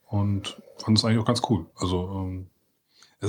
Und 0.05 0.61
fand 0.77 0.99
es 0.99 1.05
eigentlich 1.07 1.21
auch 1.21 1.27
ganz 1.27 1.41
cool. 1.49 1.67
Also 1.75 2.11
ähm, 2.11 2.51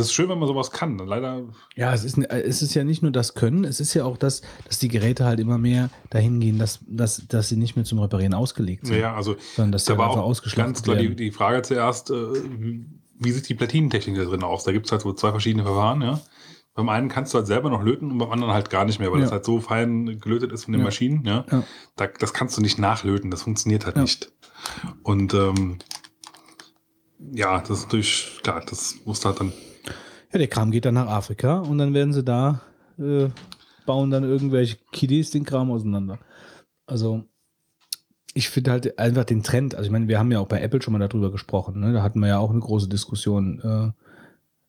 es 0.02 0.08
ist 0.08 0.14
schön, 0.14 0.30
wenn 0.30 0.40
man 0.40 0.48
sowas 0.48 0.72
kann. 0.72 0.98
Leider 0.98 1.44
ja, 1.76 1.94
es 1.94 2.04
ist, 2.04 2.18
es 2.18 2.62
ist 2.62 2.74
ja 2.74 2.84
nicht 2.84 3.02
nur 3.02 3.12
das 3.12 3.34
Können, 3.34 3.64
es 3.64 3.80
ist 3.80 3.94
ja 3.94 4.06
auch 4.06 4.18
das, 4.18 4.42
dass 4.66 4.80
die 4.80 4.88
Geräte 4.88 5.26
halt 5.26 5.40
immer 5.40 5.58
mehr 5.58 5.90
dahin 6.10 6.40
gehen, 6.40 6.58
dass, 6.60 6.80
dass, 6.88 7.28
dass 7.28 7.50
sie 7.50 7.58
nicht 7.58 7.76
mehr 7.76 7.86
zum 7.86 8.00
Reparieren 8.00 8.34
ausgelegt 8.34 8.88
sind. 8.88 8.98
Ja, 9.00 9.16
also 9.16 9.36
Sondern 9.56 9.72
dass 9.74 9.86
da 9.86 9.94
sie 9.94 9.98
war 10.00 10.10
einfach 10.10 10.22
auch 10.24 10.56
ganz 10.56 10.84
klar 10.84 10.96
die, 10.98 11.16
die 11.16 11.32
Frage 11.32 11.62
zuerst, 11.62 12.12
äh, 12.12 12.16
wie 13.20 13.32
sieht 13.32 13.50
die 13.50 13.56
Platinentechnik 13.56 14.16
da 14.16 14.24
drin 14.26 14.44
aus? 14.44 14.64
Da 14.64 14.72
gibt 14.72 14.86
es 14.86 14.92
halt 14.92 15.02
so 15.02 15.14
zwei 15.14 15.32
verschiedene 15.32 15.64
Verfahren, 15.64 16.02
ja. 16.02 16.22
Beim 16.76 16.90
einen 16.90 17.10
kannst 17.10 17.34
du 17.34 17.40
halt 17.40 17.48
selber 17.48 17.72
noch 17.72 17.82
löten 17.82 18.12
und 18.12 18.20
beim 18.20 18.32
anderen 18.32 18.54
halt 18.54 18.70
gar 18.70 18.86
nicht 18.86 19.00
mehr, 19.00 19.12
weil 19.12 19.18
Ja. 19.18 19.24
das 19.26 19.32
halt 19.32 19.46
so 19.46 19.60
fein 19.60 20.20
gelötet 20.20 20.52
ist 20.52 20.66
von 20.66 20.74
den 20.74 20.82
Ja. 20.82 20.86
Maschinen, 20.86 21.26
ja. 21.26 21.44
Ja. 21.52 21.64
Da, 21.96 22.06
das 22.06 22.34
kannst 22.34 22.56
du 22.56 22.62
nicht 22.62 22.78
nachlöten, 22.78 23.32
das 23.32 23.42
funktioniert 23.42 23.88
halt 23.88 23.98
nicht. 23.98 24.32
Und 25.02 25.34
ähm, 25.34 25.80
ja, 27.34 27.60
das 27.62 27.80
ist 27.80 27.84
natürlich, 27.86 28.40
klar, 28.44 28.64
das 28.70 28.96
musst 29.06 29.24
du 29.24 29.30
halt 29.30 29.40
dann 29.40 29.54
Ja, 30.38 30.40
der 30.40 30.50
Kram 30.50 30.70
geht 30.70 30.86
dann 30.86 30.94
nach 30.94 31.08
Afrika 31.08 31.62
und 31.62 31.80
dann 31.80 31.96
werden 31.96 32.14
sie 32.14 32.24
da, 32.24 32.62
äh, 33.00 33.30
bauen 33.88 34.12
dann 34.12 34.24
irgendwelche 34.24 34.78
Kiddies 34.92 35.32
den 35.32 35.46
Kram 35.46 35.72
auseinander. 35.72 36.20
Also, 36.86 37.24
ich 38.36 38.48
finde 38.50 38.70
halt 38.70 39.00
einfach 39.00 39.24
den 39.24 39.42
Trend, 39.42 39.74
also 39.74 39.88
ich 39.88 39.92
meine, 39.92 40.08
wir 40.08 40.20
haben 40.20 40.32
ja 40.32 40.40
auch 40.40 40.48
bei 40.48 40.62
Apple 40.62 40.80
schon 40.80 40.94
mal 40.94 41.00
darüber 41.00 41.32
gesprochen, 41.32 41.80
ne? 41.80 41.92
da 41.92 42.04
hatten 42.04 42.20
wir 42.20 42.28
ja 42.28 42.38
auch 42.38 42.52
eine 42.52 42.60
große 42.60 42.88
Diskussion 42.88 43.96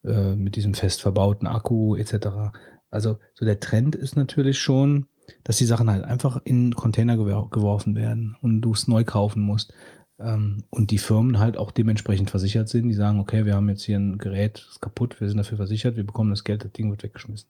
äh, 0.05 0.11
äh, 0.11 0.37
mit 0.37 0.57
diesem 0.57 0.73
fest 0.73 1.03
verbauten 1.03 1.47
Akku 1.47 1.97
etc. 1.97 2.51
Also, 2.91 3.19
so 3.35 3.45
der 3.45 3.61
Trend 3.61 3.95
ist 3.95 4.17
natürlich 4.17 4.59
schon, 4.59 5.05
dass 5.45 5.59
die 5.59 5.67
Sachen 5.67 5.91
halt 5.91 6.03
einfach 6.03 6.41
in 6.45 6.75
Container 6.75 7.17
gewor- 7.17 7.51
geworfen 7.51 7.95
werden 7.95 8.39
und 8.41 8.63
du 8.63 8.73
es 8.73 8.89
neu 8.89 9.05
kaufen 9.05 9.43
musst. 9.43 9.75
Ähm, 10.19 10.65
und 10.71 10.91
die 10.91 10.99
Firmen 10.99 11.39
halt 11.39 11.57
auch 11.57 11.71
dementsprechend 11.71 12.31
versichert 12.31 12.69
sind. 12.69 12.89
Die 12.89 12.95
sagen, 12.95 13.21
okay, 13.21 13.45
wir 13.45 13.55
haben 13.55 13.69
jetzt 13.69 13.85
hier 13.85 13.99
ein 13.99 14.19
Gerät, 14.19 14.59
das 14.59 14.73
ist 14.73 14.81
kaputt, 14.81 15.21
wir 15.21 15.29
sind 15.29 15.39
dafür 15.39 15.57
versichert, 15.57 15.97
wir 15.97 16.07
bekommen 16.07 16.31
das 16.31 16.45
Geld, 16.45 16.65
das 16.65 16.73
Ding 16.73 16.91
wird 16.91 17.03
weggeschmissen. 17.03 17.49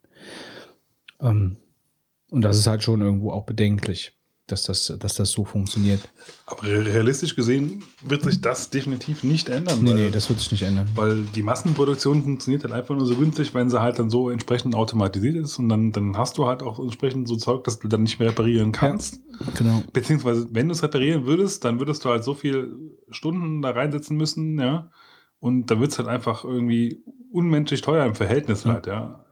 Ähm, 1.21 1.57
und 2.31 2.43
das 2.43 2.59
ist 2.59 2.67
halt 2.67 2.83
schon 2.83 3.01
irgendwo 3.01 3.33
auch 3.33 3.45
bedenklich, 3.45 4.18
dass 4.51 4.65
das, 4.65 4.93
dass 4.99 5.15
das 5.15 5.31
so 5.31 5.45
funktioniert. 5.45 6.01
Aber 6.47 6.63
realistisch 6.65 7.37
gesehen 7.37 7.85
wird 8.03 8.23
sich 8.23 8.41
das 8.41 8.71
definitiv 8.71 9.23
nicht 9.23 9.49
ändern. 9.49 9.83
Nee, 9.83 9.91
weil, 9.91 9.97
nee, 9.97 10.11
das 10.11 10.29
wird 10.29 10.41
sich 10.41 10.51
nicht 10.51 10.63
ändern. 10.63 10.89
weil 10.95 11.23
die 11.35 11.43
Massenproduktion 11.43 12.23
funktioniert 12.23 12.65
halt 12.65 12.73
einfach 12.73 12.97
nur 12.97 13.07
so 13.07 13.15
günstig, 13.15 13.55
wenn 13.55 13.71
sie 13.71 13.81
halt 13.81 13.99
dann 13.99 14.11
so 14.11 14.31
entsprechend 14.31 14.75
automatisiert 14.75 15.37
ist 15.37 15.59
und 15.59 15.69
dann, 15.69 15.93
dann 15.93 16.17
hast 16.17 16.39
du 16.39 16.47
halt 16.47 16.63
auch 16.63 16.79
entsprechend 16.81 17.29
so 17.29 17.37
Zeug, 17.37 17.65
dass 17.65 17.79
du 17.79 17.89
dann 17.89 18.03
nicht 18.03 18.19
mehr 18.19 18.29
reparieren 18.31 18.73
kannst. 18.73 19.21
Genau. 19.57 19.83
Beziehungsweise, 19.93 20.49
wenn 20.51 20.69
du 20.69 20.73
es 20.73 20.83
reparieren 20.83 21.27
würdest, 21.27 21.65
dann 21.65 21.79
würdest 21.79 22.05
du 22.05 22.09
halt 22.09 22.25
so 22.25 22.35
viel 22.35 22.75
Stunden 23.11 23.63
da 23.63 23.71
reinsetzen 23.71 24.17
müssen, 24.17 24.59
ja. 24.59 24.91
Und 25.41 25.67
dann 25.71 25.81
wird 25.81 25.93
es 25.93 25.99
halt 25.99 26.09
einfach 26.09 26.43
irgendwie 26.45 27.03
unmenschlich 27.31 27.81
teuer 27.83 28.05
im 28.05 28.15
Verhältnis 28.17 28.65
Ja. 28.65 28.73
halt, 28.73 28.87
ja. 28.87 29.25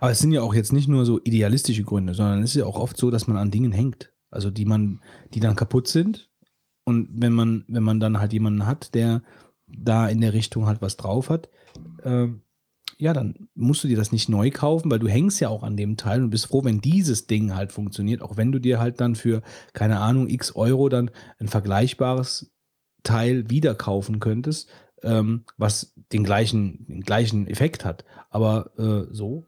Aber 0.00 0.10
es 0.12 0.20
sind 0.20 0.32
ja 0.32 0.40
auch 0.42 0.54
jetzt 0.54 0.72
nicht 0.72 0.88
nur 0.88 1.04
so 1.04 1.20
idealistische 1.24 1.82
Gründe, 1.82 2.14
sondern 2.14 2.42
es 2.42 2.50
ist 2.50 2.56
ja 2.56 2.64
auch 2.66 2.78
oft 2.78 2.96
so, 2.96 3.10
dass 3.10 3.26
man 3.26 3.36
an 3.36 3.50
Dingen 3.50 3.72
hängt. 3.72 4.10
Also 4.34 4.50
die 4.50 4.64
man, 4.64 5.00
die 5.32 5.40
dann 5.40 5.56
kaputt 5.56 5.88
sind. 5.88 6.30
Und 6.84 7.08
wenn 7.12 7.32
man, 7.32 7.64
wenn 7.68 7.82
man 7.82 8.00
dann 8.00 8.20
halt 8.20 8.32
jemanden 8.32 8.66
hat, 8.66 8.94
der 8.94 9.22
da 9.66 10.08
in 10.08 10.20
der 10.20 10.34
Richtung 10.34 10.66
halt 10.66 10.82
was 10.82 10.96
drauf 10.96 11.30
hat, 11.30 11.48
ähm, 12.04 12.42
ja, 12.98 13.12
dann 13.12 13.48
musst 13.54 13.82
du 13.82 13.88
dir 13.88 13.96
das 13.96 14.12
nicht 14.12 14.28
neu 14.28 14.50
kaufen, 14.50 14.90
weil 14.90 14.98
du 14.98 15.08
hängst 15.08 15.40
ja 15.40 15.48
auch 15.48 15.62
an 15.62 15.76
dem 15.76 15.96
Teil 15.96 16.22
und 16.22 16.30
bist 16.30 16.46
froh, 16.46 16.64
wenn 16.64 16.80
dieses 16.80 17.26
Ding 17.26 17.54
halt 17.54 17.72
funktioniert, 17.72 18.22
auch 18.22 18.36
wenn 18.36 18.52
du 18.52 18.58
dir 18.58 18.78
halt 18.78 19.00
dann 19.00 19.14
für, 19.14 19.42
keine 19.72 20.00
Ahnung, 20.00 20.28
x 20.28 20.54
Euro 20.54 20.88
dann 20.88 21.10
ein 21.38 21.48
vergleichbares 21.48 22.52
Teil 23.02 23.50
wieder 23.50 23.74
kaufen 23.74 24.20
könntest, 24.20 24.68
ähm, 25.02 25.44
was 25.56 25.94
den 26.12 26.24
gleichen, 26.24 26.86
den 26.86 27.00
gleichen 27.02 27.46
Effekt 27.46 27.84
hat. 27.84 28.04
Aber 28.30 28.70
äh, 28.78 29.12
so, 29.12 29.46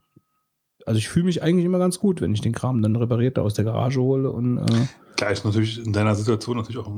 also 0.86 0.98
ich 0.98 1.08
fühle 1.08 1.26
mich 1.26 1.42
eigentlich 1.42 1.66
immer 1.66 1.78
ganz 1.78 1.98
gut, 1.98 2.20
wenn 2.20 2.32
ich 2.32 2.40
den 2.40 2.52
Kram 2.52 2.81
dann 2.81 2.97
repariert 2.97 3.39
aus 3.39 3.55
der 3.55 3.65
Garage 3.65 4.00
hole 4.00 4.31
und 4.31 4.58
äh, 4.58 4.86
Klar, 5.16 5.31
ist 5.31 5.44
natürlich 5.44 5.84
in 5.84 5.92
deiner 5.92 6.15
Situation 6.15 6.56
natürlich 6.56 6.78
auch 6.78 6.90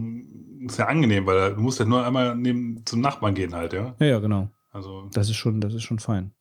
sehr 0.68 0.88
angenehm, 0.88 1.26
weil 1.26 1.54
du 1.54 1.60
musst 1.60 1.78
ja 1.78 1.84
nur 1.84 2.04
einmal 2.04 2.36
neben 2.36 2.84
zum 2.84 3.00
Nachbarn 3.00 3.34
gehen 3.34 3.54
halt, 3.54 3.72
ja. 3.72 3.94
ja, 3.98 4.06
ja, 4.06 4.18
genau. 4.18 4.50
Also, 4.70 5.08
Das 5.12 5.28
ist 5.28 5.36
schon, 5.36 5.60
das 5.60 5.72
ist 5.72 5.82
schon 5.82 5.98
fein. 5.98 6.32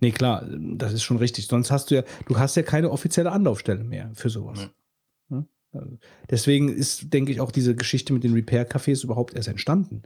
Nee, 0.00 0.12
klar, 0.12 0.46
das 0.48 0.92
ist 0.92 1.02
schon 1.02 1.18
richtig. 1.18 1.46
Sonst 1.46 1.70
hast 1.70 1.90
du 1.90 1.96
ja, 1.96 2.04
du 2.26 2.38
hast 2.38 2.56
ja 2.56 2.62
keine 2.62 2.90
offizielle 2.90 3.30
Anlaufstelle 3.30 3.84
mehr 3.84 4.10
für 4.14 4.30
sowas. 4.30 4.58
Ja? 4.58 5.44
Also 5.72 5.98
Deswegen 6.30 6.68
ist, 6.68 7.12
denke 7.12 7.32
ich, 7.32 7.40
auch 7.40 7.50
diese 7.50 7.74
Geschichte 7.74 8.12
mit 8.12 8.24
den 8.24 8.32
Repair-Cafés 8.32 9.04
überhaupt 9.04 9.34
erst 9.34 9.48
entstanden. 9.48 10.02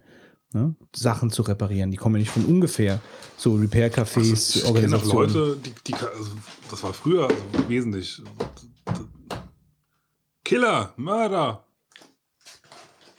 Ne? 0.53 0.75
Sachen 0.97 1.31
zu 1.31 1.43
reparieren. 1.43 1.91
Die 1.91 1.99
kommen 1.99 2.15
ja 2.17 2.21
nicht 2.21 2.31
von 2.31 2.45
ungefähr. 2.47 3.01
So 3.37 3.55
Repair-Cafés, 3.55 4.17
Also, 4.17 4.33
ich 4.33 4.55
kenne 4.55 4.65
auch 4.65 4.69
Organisationen. 5.05 5.35
Leute, 5.35 5.57
die, 5.57 5.75
die 5.87 5.95
also, 5.95 6.31
das 6.71 6.83
war 6.83 6.95
früher 6.95 7.29
also 7.29 7.69
wesentlich. 7.69 8.23
Killer, 10.45 10.95
Mörder. 10.97 11.65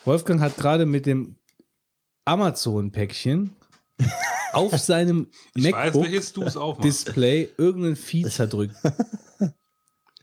Wolfgang 0.05 0.41
hat 0.41 0.57
gerade 0.57 0.87
mit 0.87 1.05
dem 1.05 1.35
Amazon-Päckchen 2.25 3.55
auf 4.53 4.75
seinem 4.79 5.27
Ich 5.53 5.65
weiß, 5.65 5.71
MacBook 5.71 6.05
welches 6.05 6.33
du 6.33 6.41
es 6.43 6.57
aufmachst. 6.57 7.07
Display 7.07 7.49
irgendein 7.57 7.95
Vieh 7.95 8.27
zerdrückt. 8.27 8.75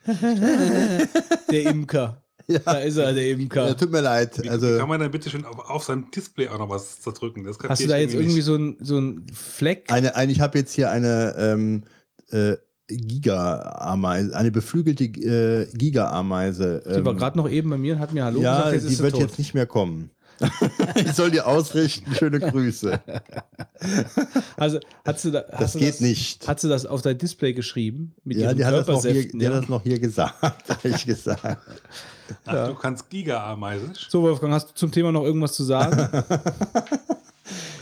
der 0.07 1.62
Imker. 1.70 2.26
Da 2.65 2.75
ist 2.78 2.97
er, 2.97 3.12
der 3.12 3.26
Ja, 3.26 3.34
Imker. 3.36 3.76
tut 3.76 3.91
mir 3.91 4.00
leid. 4.02 4.42
Wie, 4.42 4.49
Also, 4.49 4.75
wie 4.75 4.78
kann 4.78 4.89
man 4.89 5.00
dann 5.00 5.10
bitte 5.10 5.28
schön 5.31 5.44
auf, 5.44 5.58
auf 5.58 5.84
seinem 5.84 6.10
Display 6.10 6.49
auch 6.49 6.58
noch 6.58 6.68
was 6.70 7.00
zerdrücken? 7.00 7.44
Das 7.44 7.58
Hast 7.68 7.83
du 7.83 7.89
da 7.89 7.97
jetzt 7.97 8.15
irgendwie 8.15 8.36
nicht. 8.36 8.44
so 8.44 8.55
ein, 8.57 8.76
so 8.81 8.99
ein 8.99 9.26
Fleck? 9.33 9.91
eine, 9.92 10.15
eine, 10.15 10.31
ich 10.33 10.41
habe 10.41 10.58
jetzt 10.58 10.73
hier 10.73 10.91
eine 10.91 11.34
ähm, 11.39 11.83
äh, 12.31 12.57
Giga-Ameise, 12.89 14.36
eine 14.36 14.50
beflügelte 14.52 15.05
äh, 15.05 15.66
Giga-Ameise. 15.76 16.83
Die 16.86 17.05
war 17.05 17.12
ähm, 17.12 17.18
gerade 17.18 17.36
noch 17.36 17.50
eben 17.50 17.70
bei 17.70 17.78
mir 17.78 17.94
und 17.94 17.99
hat 18.00 18.12
mir 18.12 18.25
Hallo 18.25 18.41
ja, 18.41 18.57
gesagt, 18.57 18.73
jetzt 18.75 18.83
ist 18.84 18.91
die 18.91 18.94
sie 18.97 19.02
wird 19.02 19.12
tot. 19.15 19.23
jetzt 19.23 19.39
nicht 19.39 19.55
mehr 19.55 19.66
kommen. 19.66 20.10
ich 20.97 21.12
soll 21.15 21.31
dir 21.31 21.47
ausrichten, 21.47 22.15
schöne 22.15 22.39
Grüße. 22.41 23.00
Also, 24.57 24.81
hast 25.05 25.25
du 25.25 25.31
da, 25.31 25.41
Das 25.42 25.60
hast 25.60 25.75
du 25.75 25.78
geht 25.81 26.00
nicht. 26.00 26.47
Hast 26.49 26.65
du 26.65 26.68
das 26.68 26.86
auf 26.86 27.02
dein 27.02 27.18
Display 27.18 27.52
geschrieben? 27.52 28.15
Mit 28.25 28.39
Ja, 28.39 28.55
die 28.55 28.65
hat, 28.65 28.75
das 28.75 28.86
noch 28.86 29.02
hier, 29.02 29.28
die 29.28 29.39
ja? 29.39 29.50
hat 29.52 29.62
das 29.62 29.68
noch 29.68 29.83
hier 29.83 29.99
gesagt, 29.99 30.42
habe 30.42 30.89
ich 30.89 31.05
gesagt. 31.07 31.58
Ach, 32.47 32.69
du 32.69 32.75
kannst 32.75 33.09
Giga-Ameise. 33.11 33.91
So, 34.09 34.23
Wolfgang, 34.23 34.53
hast 34.53 34.71
du 34.71 34.75
zum 34.75 34.91
Thema 34.93 35.13
noch 35.13 35.23
irgendwas 35.25 35.53
zu 35.53 35.65
sagen? 35.65 35.97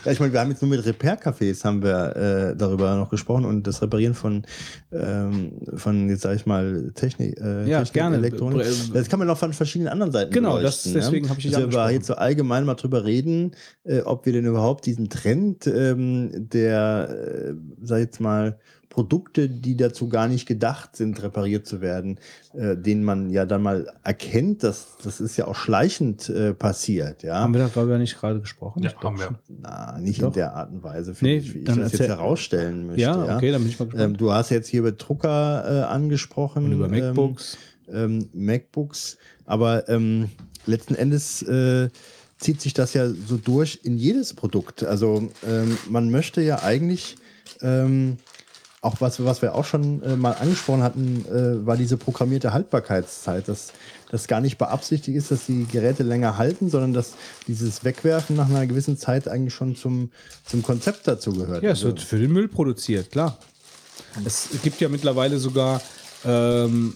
Ja, 0.04 0.12
ich 0.12 0.20
meine, 0.20 0.34
wir 0.34 0.40
haben 0.40 0.50
jetzt 0.50 0.60
nur 0.60 0.68
mit 0.70 0.84
Repair-Cafés 0.84 1.64
haben 1.64 1.82
wir 1.82 2.14
äh, 2.14 2.54
darüber 2.56 2.94
noch 2.96 3.08
gesprochen 3.08 3.46
und 3.46 3.66
das 3.66 3.80
Reparieren 3.80 4.12
von, 4.12 4.44
ähm, 4.92 5.52
von 5.76 6.10
jetzt 6.10 6.20
sag 6.20 6.36
ich 6.36 6.44
mal, 6.44 6.92
Technik, 6.94 7.40
äh, 7.40 7.66
Ja, 7.66 7.78
Technik 7.78 7.92
gerne. 7.94 8.16
Elektronik. 8.16 8.60
Bre- 8.66 8.92
Das 8.92 9.08
kann 9.08 9.18
man 9.18 9.30
auch 9.30 9.38
von 9.38 9.54
verschiedenen 9.54 9.90
anderen 9.90 10.12
Seiten 10.12 10.30
Genau, 10.30 10.60
das- 10.60 10.82
beleuchten, 10.82 10.92
deswegen 10.92 11.24
ne? 11.24 11.30
habe 11.30 11.40
ich 11.40 11.46
dich 11.46 11.54
Dass 11.54 11.70
wir 11.72 11.90
jetzt 11.90 12.06
so 12.08 12.14
allgemein 12.16 12.66
mal 12.66 12.74
drüber 12.74 13.06
reden, 13.06 13.52
äh, 13.84 14.00
ob 14.02 14.26
wir 14.26 14.34
denn 14.34 14.44
überhaupt 14.44 14.84
diesen 14.84 15.08
Trend 15.08 15.66
ähm, 15.66 16.50
der, 16.50 17.08
äh, 17.08 17.54
sag 17.82 17.96
ich 18.00 18.04
jetzt 18.04 18.20
mal, 18.20 18.58
Produkte, 18.94 19.48
die 19.48 19.76
dazu 19.76 20.08
gar 20.08 20.28
nicht 20.28 20.46
gedacht 20.46 20.94
sind, 20.94 21.20
repariert 21.20 21.66
zu 21.66 21.80
werden, 21.80 22.20
äh, 22.52 22.76
den 22.76 23.02
man 23.02 23.28
ja 23.28 23.44
dann 23.44 23.60
mal 23.60 23.92
erkennt, 24.04 24.62
dass 24.62 24.98
das 25.02 25.20
ist 25.20 25.36
ja 25.36 25.48
auch 25.48 25.56
schleichend 25.56 26.28
äh, 26.28 26.54
passiert, 26.54 27.24
ja. 27.24 27.40
Haben 27.40 27.54
wir 27.54 27.68
darüber 27.74 27.98
nicht 27.98 28.16
gerade 28.20 28.38
gesprochen? 28.38 28.84
Ja, 28.84 28.94
haben 29.02 29.18
wir. 29.18 29.34
Na, 29.48 29.98
nicht 29.98 30.22
Doch. 30.22 30.28
in 30.28 30.34
der 30.34 30.54
Art 30.54 30.70
und 30.70 30.84
Weise, 30.84 31.10
Nee, 31.10 31.16
finde 31.16 31.34
ich, 31.34 31.54
wie 31.54 31.58
ich 31.58 31.64
das 31.64 31.76
jetzt 31.90 32.08
herausstellen 32.08 32.86
möchte. 32.86 33.02
Ja, 33.02 33.34
okay, 33.34 33.50
dann 33.50 33.62
bin 33.62 33.70
ich 33.72 33.80
mal 33.80 33.86
gespannt. 33.86 34.10
Ähm, 34.12 34.16
du 34.16 34.32
hast 34.32 34.50
jetzt 34.50 34.68
hier 34.68 34.78
über 34.78 34.92
Drucker 34.92 35.64
äh, 35.66 35.82
angesprochen. 35.86 36.66
und 36.66 36.72
über 36.72 36.86
MacBooks. 36.86 37.58
Ähm, 37.88 38.20
ähm, 38.20 38.28
MacBooks. 38.32 39.18
Aber 39.44 39.88
ähm, 39.88 40.30
letzten 40.66 40.94
Endes 40.94 41.42
äh, 41.42 41.88
zieht 42.38 42.60
sich 42.60 42.74
das 42.74 42.94
ja 42.94 43.08
so 43.08 43.38
durch 43.38 43.80
in 43.82 43.98
jedes 43.98 44.34
Produkt. 44.34 44.84
Also 44.84 45.30
ähm, 45.44 45.76
man 45.90 46.12
möchte 46.12 46.42
ja 46.42 46.62
eigentlich 46.62 47.16
ähm, 47.60 48.18
auch 48.84 49.00
was, 49.00 49.24
was 49.24 49.42
wir 49.42 49.54
auch 49.54 49.64
schon 49.64 50.02
äh, 50.02 50.16
mal 50.16 50.32
angesprochen 50.32 50.82
hatten, 50.82 51.24
äh, 51.28 51.66
war 51.66 51.76
diese 51.76 51.96
programmierte 51.96 52.52
Haltbarkeitszeit, 52.52 53.48
dass 53.48 53.72
das 54.10 54.28
gar 54.28 54.40
nicht 54.40 54.58
beabsichtigt 54.58 55.16
ist, 55.16 55.30
dass 55.30 55.46
die 55.46 55.66
Geräte 55.66 56.02
länger 56.02 56.36
halten, 56.38 56.68
sondern 56.70 56.92
dass 56.92 57.14
dieses 57.48 57.84
Wegwerfen 57.84 58.36
nach 58.36 58.48
einer 58.48 58.66
gewissen 58.66 58.96
Zeit 58.98 59.26
eigentlich 59.26 59.54
schon 59.54 59.74
zum, 59.74 60.10
zum 60.44 60.62
Konzept 60.62 61.08
dazu 61.08 61.32
gehört. 61.32 61.62
Ja, 61.62 61.70
es 61.70 61.78
Also- 61.78 61.88
wird 61.88 62.00
für 62.00 62.18
den 62.18 62.32
Müll 62.32 62.48
produziert, 62.48 63.10
klar. 63.10 63.38
Es 64.24 64.48
gibt 64.62 64.80
ja 64.80 64.88
mittlerweile 64.88 65.38
sogar 65.38 65.80
ähm, 66.26 66.94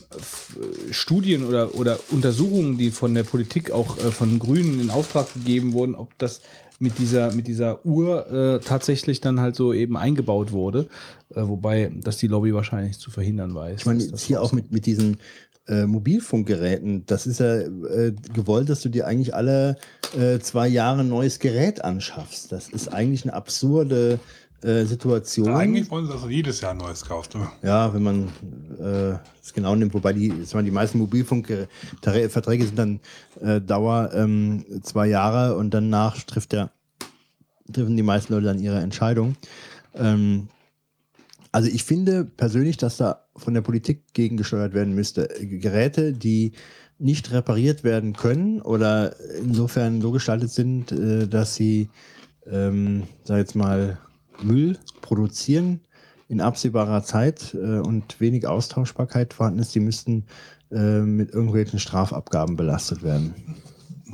Studien 0.91 1.45
oder, 1.45 1.75
oder 1.75 1.99
Untersuchungen, 2.11 2.79
die 2.79 2.91
von 2.91 3.15
der 3.15 3.25
Politik 3.25 3.71
auch 3.71 3.99
äh, 3.99 4.11
von 4.11 4.39
Grünen 4.39 4.81
in 4.81 4.91
Auftrag 4.91 5.33
gegeben 5.35 5.73
wurden, 5.73 5.95
ob 5.95 6.17
das 6.19 6.41
mit 6.79 6.99
dieser, 6.99 7.33
mit 7.33 7.49
dieser 7.49 7.85
Uhr 7.85 8.31
äh, 8.31 8.61
tatsächlich 8.61 9.21
dann 9.21 9.41
halt 9.41 9.57
so 9.57 9.73
eben 9.73 9.97
eingebaut 9.97 10.53
wurde. 10.53 10.89
Äh, 11.35 11.43
wobei 11.43 11.91
das 11.95 12.19
die 12.19 12.29
Lobby 12.29 12.55
wahrscheinlich 12.55 12.99
zu 12.99 13.11
verhindern 13.11 13.55
weiß. 13.55 13.81
Ich 13.81 13.87
meine, 13.87 14.01
jetzt 14.01 14.13
das 14.13 14.23
hier 14.23 14.41
auch 14.41 14.53
mit, 14.53 14.71
mit 14.71 14.87
diesen 14.87 15.19
äh, 15.67 15.87
Mobilfunkgeräten, 15.87 17.05
das 17.07 17.27
ist 17.27 17.41
ja 17.41 17.59
äh, 17.59 18.15
gewollt, 18.33 18.71
dass 18.71 18.81
du 18.81 18.89
dir 18.89 19.07
eigentlich 19.07 19.35
alle 19.35 19.77
äh, 20.19 20.39
zwei 20.39 20.69
Jahre 20.69 21.01
ein 21.01 21.09
neues 21.09 21.41
Gerät 21.41 21.85
anschaffst. 21.85 22.53
Das 22.53 22.69
ist 22.69 22.89
eigentlich 22.89 23.25
eine 23.25 23.35
absurde 23.35 24.19
äh, 24.63 24.85
Situation. 24.85 25.49
Eigentlich 25.51 25.91
wollen 25.91 26.07
sie, 26.07 26.13
dass 26.13 26.23
er 26.23 26.31
jedes 26.31 26.61
Jahr 26.61 26.73
ein 26.73 26.79
neues 26.79 27.05
kauft. 27.05 27.37
oder? 27.37 27.53
Ja, 27.63 27.95
wenn 27.95 28.03
man 28.03 28.29
äh, 28.81 29.19
es 29.43 29.53
genau 29.53 29.75
nimmt, 29.75 29.95
wobei 29.95 30.13
die, 30.13 30.33
meine, 30.53 30.65
die 30.65 30.73
meisten 30.73 30.99
Mobilfunkverträge 30.99 32.67
sind 32.67 32.79
dann 32.79 33.01
äh, 33.41 33.61
Dauer 33.61 34.11
ähm, 34.15 34.65
zwei 34.83 35.07
Jahre 35.07 35.57
und 35.57 35.73
danach 35.73 36.21
trifft 36.23 36.53
der, 36.53 36.71
treffen 37.73 37.97
die 37.97 38.03
meisten 38.03 38.33
Leute 38.33 38.47
dann 38.47 38.59
ihre 38.59 38.81
Entscheidung. 38.81 39.37
Ähm, 39.95 40.49
also 41.53 41.69
ich 41.69 41.85
finde 41.85 42.25
persönlich, 42.25 42.77
dass 42.77 42.97
da 42.97 43.25
von 43.37 43.55
der 43.55 43.63
Politik 43.63 44.13
gegengesteuert 44.13 44.75
werden 44.75 44.95
müsste. 44.95 45.29
Geräte, 45.41 46.13
die 46.13 46.53
nicht 46.99 47.31
repariert 47.31 47.85
werden 47.85 48.13
können 48.13 48.61
oder 48.61 49.15
insofern 49.41 50.01
so 50.01 50.11
gestaltet 50.11 50.51
sind, 50.51 50.91
äh, 50.91 51.29
dass 51.29 51.55
sie, 51.55 51.91
ähm, 52.51 53.05
sag 53.25 53.39
jetzt 53.39 53.55
mal, 53.55 53.99
Müll 54.43 54.79
produzieren 55.01 55.81
in 56.29 56.41
absehbarer 56.41 57.03
Zeit 57.03 57.55
äh, 57.55 57.79
und 57.79 58.21
wenig 58.21 58.47
Austauschbarkeit 58.47 59.33
vorhanden 59.33 59.61
ist, 59.61 59.75
die 59.75 59.81
müssten 59.81 60.25
äh, 60.71 61.01
mit 61.01 61.33
irgendwelchen 61.33 61.79
Strafabgaben 61.79 62.57
belastet 62.57 63.03
werden. 63.03 63.35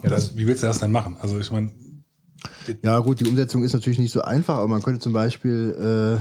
Ja, 0.02 0.10
das, 0.10 0.36
wie 0.36 0.46
willst 0.46 0.62
du 0.62 0.66
das 0.68 0.78
denn 0.78 0.92
machen? 0.92 1.16
Also 1.20 1.38
ich 1.38 1.50
meine, 1.50 1.72
Ja, 2.82 2.98
gut, 3.00 3.20
die 3.20 3.26
Umsetzung 3.26 3.64
ist 3.64 3.72
natürlich 3.72 3.98
nicht 3.98 4.12
so 4.12 4.22
einfach, 4.22 4.56
aber 4.56 4.68
man 4.68 4.82
könnte 4.82 5.00
zum 5.00 5.12
Beispiel 5.12 6.20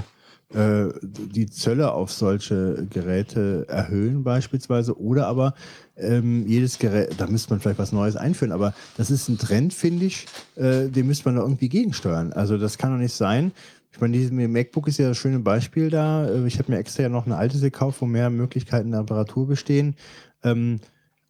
äh, 0.54 0.92
die 1.02 1.46
Zölle 1.46 1.92
auf 1.92 2.12
solche 2.12 2.86
Geräte 2.90 3.66
erhöhen, 3.68 4.24
beispielsweise, 4.24 4.98
oder 4.98 5.26
aber 5.26 5.54
ähm, 5.96 6.46
jedes 6.46 6.78
Gerät, 6.78 7.14
da 7.18 7.26
müsste 7.26 7.50
man 7.50 7.60
vielleicht 7.60 7.78
was 7.78 7.92
Neues 7.92 8.16
einführen, 8.16 8.52
aber 8.52 8.74
das 8.96 9.10
ist 9.10 9.28
ein 9.28 9.38
Trend, 9.38 9.74
finde 9.74 10.06
ich, 10.06 10.26
äh, 10.56 10.88
den 10.88 11.06
müsste 11.06 11.26
man 11.26 11.36
da 11.36 11.42
irgendwie 11.42 11.68
gegensteuern. 11.68 12.32
Also, 12.32 12.58
das 12.58 12.78
kann 12.78 12.92
doch 12.92 12.98
nicht 12.98 13.14
sein. 13.14 13.52
Ich 13.94 14.00
meine, 14.00 14.12
dieses 14.16 14.32
MacBook 14.32 14.88
ist 14.88 14.98
ja 14.98 15.08
das 15.08 15.16
schöne 15.16 15.38
Beispiel 15.38 15.88
da. 15.88 16.26
Äh, 16.28 16.46
Ich 16.48 16.58
habe 16.58 16.72
mir 16.72 16.78
extra 16.78 17.04
ja 17.04 17.08
noch 17.08 17.26
eine 17.26 17.36
alte 17.36 17.60
gekauft, 17.60 18.00
wo 18.00 18.06
mehr 18.06 18.28
Möglichkeiten 18.28 18.90
der 18.90 19.00
Reparatur 19.00 19.46
bestehen. 19.46 19.94
Ähm, 20.42 20.80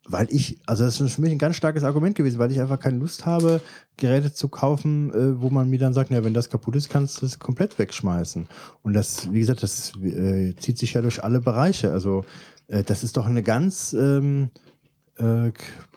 weil 0.07 0.29
ich, 0.31 0.59
also 0.65 0.85
das 0.85 0.99
ist 0.99 1.15
für 1.15 1.21
mich 1.21 1.33
ein 1.33 1.39
ganz 1.39 1.57
starkes 1.57 1.85
Argument 1.85 2.17
gewesen, 2.17 2.39
weil 2.39 2.51
ich 2.51 2.61
einfach 2.61 2.81
keine 2.81 2.99
Lust 2.99 3.27
habe, 3.27 3.61
Geräte 3.99 4.33
zu 4.33 4.49
kaufen, 4.49 5.13
äh, 5.13 5.41
wo 5.43 5.51
man 5.51 5.69
mir 5.69 5.79
dann 5.79 5.93
sagt, 5.93 6.11
ja, 6.11 6.25
wenn 6.25 6.33
das 6.33 6.49
kaputt 6.49 6.77
ist, 6.77 6.89
kannst 6.89 7.19
du 7.19 7.27
das 7.27 7.39
komplett 7.39 7.79
wegschmeißen. 7.79 8.47
Und 8.83 8.95
das, 8.95 9.31
wie 9.31 9.41
gesagt, 9.41 9.63
das 9.63 9.93
äh, 10.03 10.55
zieht 10.57 10.79
sich 10.79 10.95
ja 10.95 11.03
durch 11.03 11.23
alle 11.23 11.41
Bereiche. 11.41 11.93
Also 11.93 12.25
äh, 12.69 12.83
das 12.83 13.05
ist 13.05 13.19
doch 13.19 13.27
eine 13.27 13.43
ganz 13.43 13.93
ähm, 13.93 14.49
äh, 15.17 15.53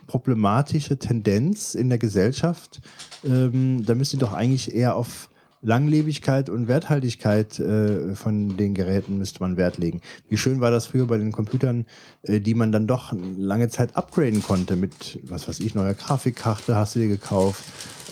problematische 0.06 0.98
Tendenz 0.98 1.76
in 1.76 1.88
der 1.88 1.98
Gesellschaft. 1.98 2.82
Ähm, 3.24 3.86
da 3.86 3.96
müsste 3.96 4.18
doch 4.18 4.34
eigentlich 4.34 4.76
eher 4.76 4.98
auf 4.98 5.30
Langlebigkeit 5.62 6.50
und 6.50 6.68
Werthaltigkeit 6.68 7.60
äh, 7.60 8.16
von 8.16 8.58
den 8.58 8.74
Geräten 8.74 9.18
müsste 9.18 9.40
man 9.42 9.58
Wert 9.58 9.78
legen. 9.78 10.02
Wie 10.30 10.38
schön 10.38 10.62
war 10.62 10.72
das 10.72 10.88
früher 10.88 11.08
bei 11.08 11.18
den 11.18 11.32
Computern, 11.32 11.86
äh, 12.24 12.40
die 12.40 12.54
man 12.54 12.72
dann 12.72 12.88
doch 12.88 13.14
lange 13.38 13.70
Zeit 13.70 13.96
upgraden 13.96 14.44
konnte 14.44 14.76
mit, 14.76 15.20
was 15.24 15.48
weiß 15.48 15.60
ich, 15.62 15.74
neuer 15.76 15.94
Grafikkarte 15.94 16.76
hast 16.76 16.96
du 16.96 17.00
dir 17.00 17.08
gekauft 17.08 17.64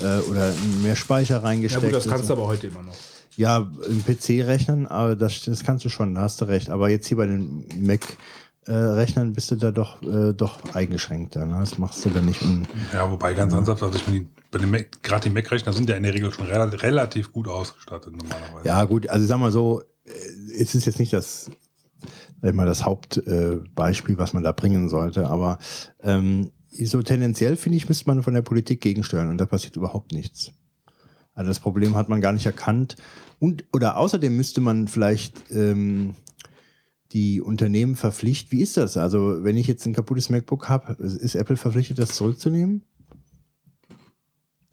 äh, 0.01 0.19
oder 0.30 0.53
mehr 0.82 0.95
Speicher 0.95 1.35
Ja 1.35 1.41
reingesteckt. 1.41 1.83
gut, 1.85 1.93
das 1.93 2.07
kannst 2.07 2.25
so. 2.27 2.35
du 2.35 2.41
aber 2.41 2.49
heute 2.49 2.67
immer 2.67 2.83
noch. 2.83 2.95
Ja, 3.38 3.67
im 3.90 4.03
PC 4.03 4.45
rechnen, 4.48 4.88
aber 4.88 5.15
das, 5.15 5.41
das 5.43 5.64
kannst 5.64 5.83
du 5.83 5.90
schon, 5.90 6.15
da 6.15 6.22
hast 6.22 6.40
du 6.40 6.45
recht. 6.45 6.69
Aber 6.69 6.90
jetzt 6.90 7.07
hier 7.07 7.17
bei 7.17 7.27
den 7.27 7.65
Mac-Rechnern 8.65 9.33
bist 9.33 9.51
du 9.51 9.56
da 9.56 9.72
doch, 9.72 10.01
äh, 10.03 10.33
doch 10.33 10.59
eingeschränkt. 10.74 11.35
Ne? 11.35 11.56
Das 11.59 11.77
machst 11.77 12.03
du 12.06 12.09
dann 12.09 12.25
nicht. 12.25 12.41
Un 12.41 12.65
ja, 12.93 13.09
wobei 13.11 13.33
ganz 13.33 13.53
ernsthaft, 13.53 13.83
also 13.83 13.98
ich 13.98 14.07
meine, 14.07 14.19
die- 14.22 14.27
bei 14.56 14.61
den 14.61 14.72
Mac, 14.72 15.03
gerade 15.03 15.27
die 15.27 15.34
Mac-Rechner 15.34 15.74
sind 15.74 15.90
ja 15.90 15.98
in 15.98 16.03
der 16.03 16.14
Regel 16.14 16.32
schon 16.32 16.48
rela 16.48 16.64
relativ 16.64 17.34
gut 17.34 17.50
ausgestattet 17.50 18.16
normalerweise. 18.16 18.66
ja, 18.66 18.85
gut, 18.85 19.09
also 19.09 19.25
sag 19.25 19.38
mal 19.38 19.51
so, 19.51 19.82
äh, 20.06 20.11
es 20.58 20.74
ist 20.75 20.85
jetzt 20.85 20.98
nicht 20.98 21.11
das, 21.11 21.51
mal, 22.42 22.66
das 22.66 22.85
Hauptbeispiel, 22.85 24.16
äh, 24.16 24.17
was 24.17 24.32
man 24.32 24.43
da 24.43 24.53
bringen 24.53 24.88
sollte, 24.88 25.27
aber 25.27 25.59
ähm, 26.01 26.51
so 26.69 27.01
tendenziell, 27.01 27.58
finde 27.58 27.75
ich, 27.75 27.90
müsste 27.90 28.08
man 28.08 28.24
von 28.24 28.34
der 28.34 28.43
Politik 28.43 28.80
gegensteuern 28.80 29.27
und 29.27 29.40
da 29.40 29.45
passiert 29.45 29.75
überhaupt 29.75 30.14
nichts. 30.14 30.53
Also 31.34 31.50
das 31.50 31.59
Problem 31.59 31.98
hat 31.98 32.08
man 32.08 32.22
gar 32.22 32.32
nicht 32.32 32.45
erkannt. 32.45 32.95
Und 33.40 33.66
oder 33.74 33.98
außerdem 33.98 34.38
müsste 34.38 34.61
man 34.61 34.88
vielleicht 34.88 35.51
ähm, 35.51 36.16
die 37.11 37.42
Unternehmen 37.42 37.98
verpflichten. 37.98 38.58
Wie 38.58 38.61
ist 38.61 38.77
das? 38.77 38.95
Also 38.95 39.43
wenn 39.43 39.58
ich 39.58 39.67
jetzt 39.67 39.85
ein 39.85 39.93
kaputtes 39.93 40.30
MacBook 40.30 40.69
habe, 40.69 40.93
ist 41.03 41.35
Apple 41.35 41.58
verpflichtet, 41.58 42.00
das 42.00 42.16
zurückzunehmen? 42.16 42.84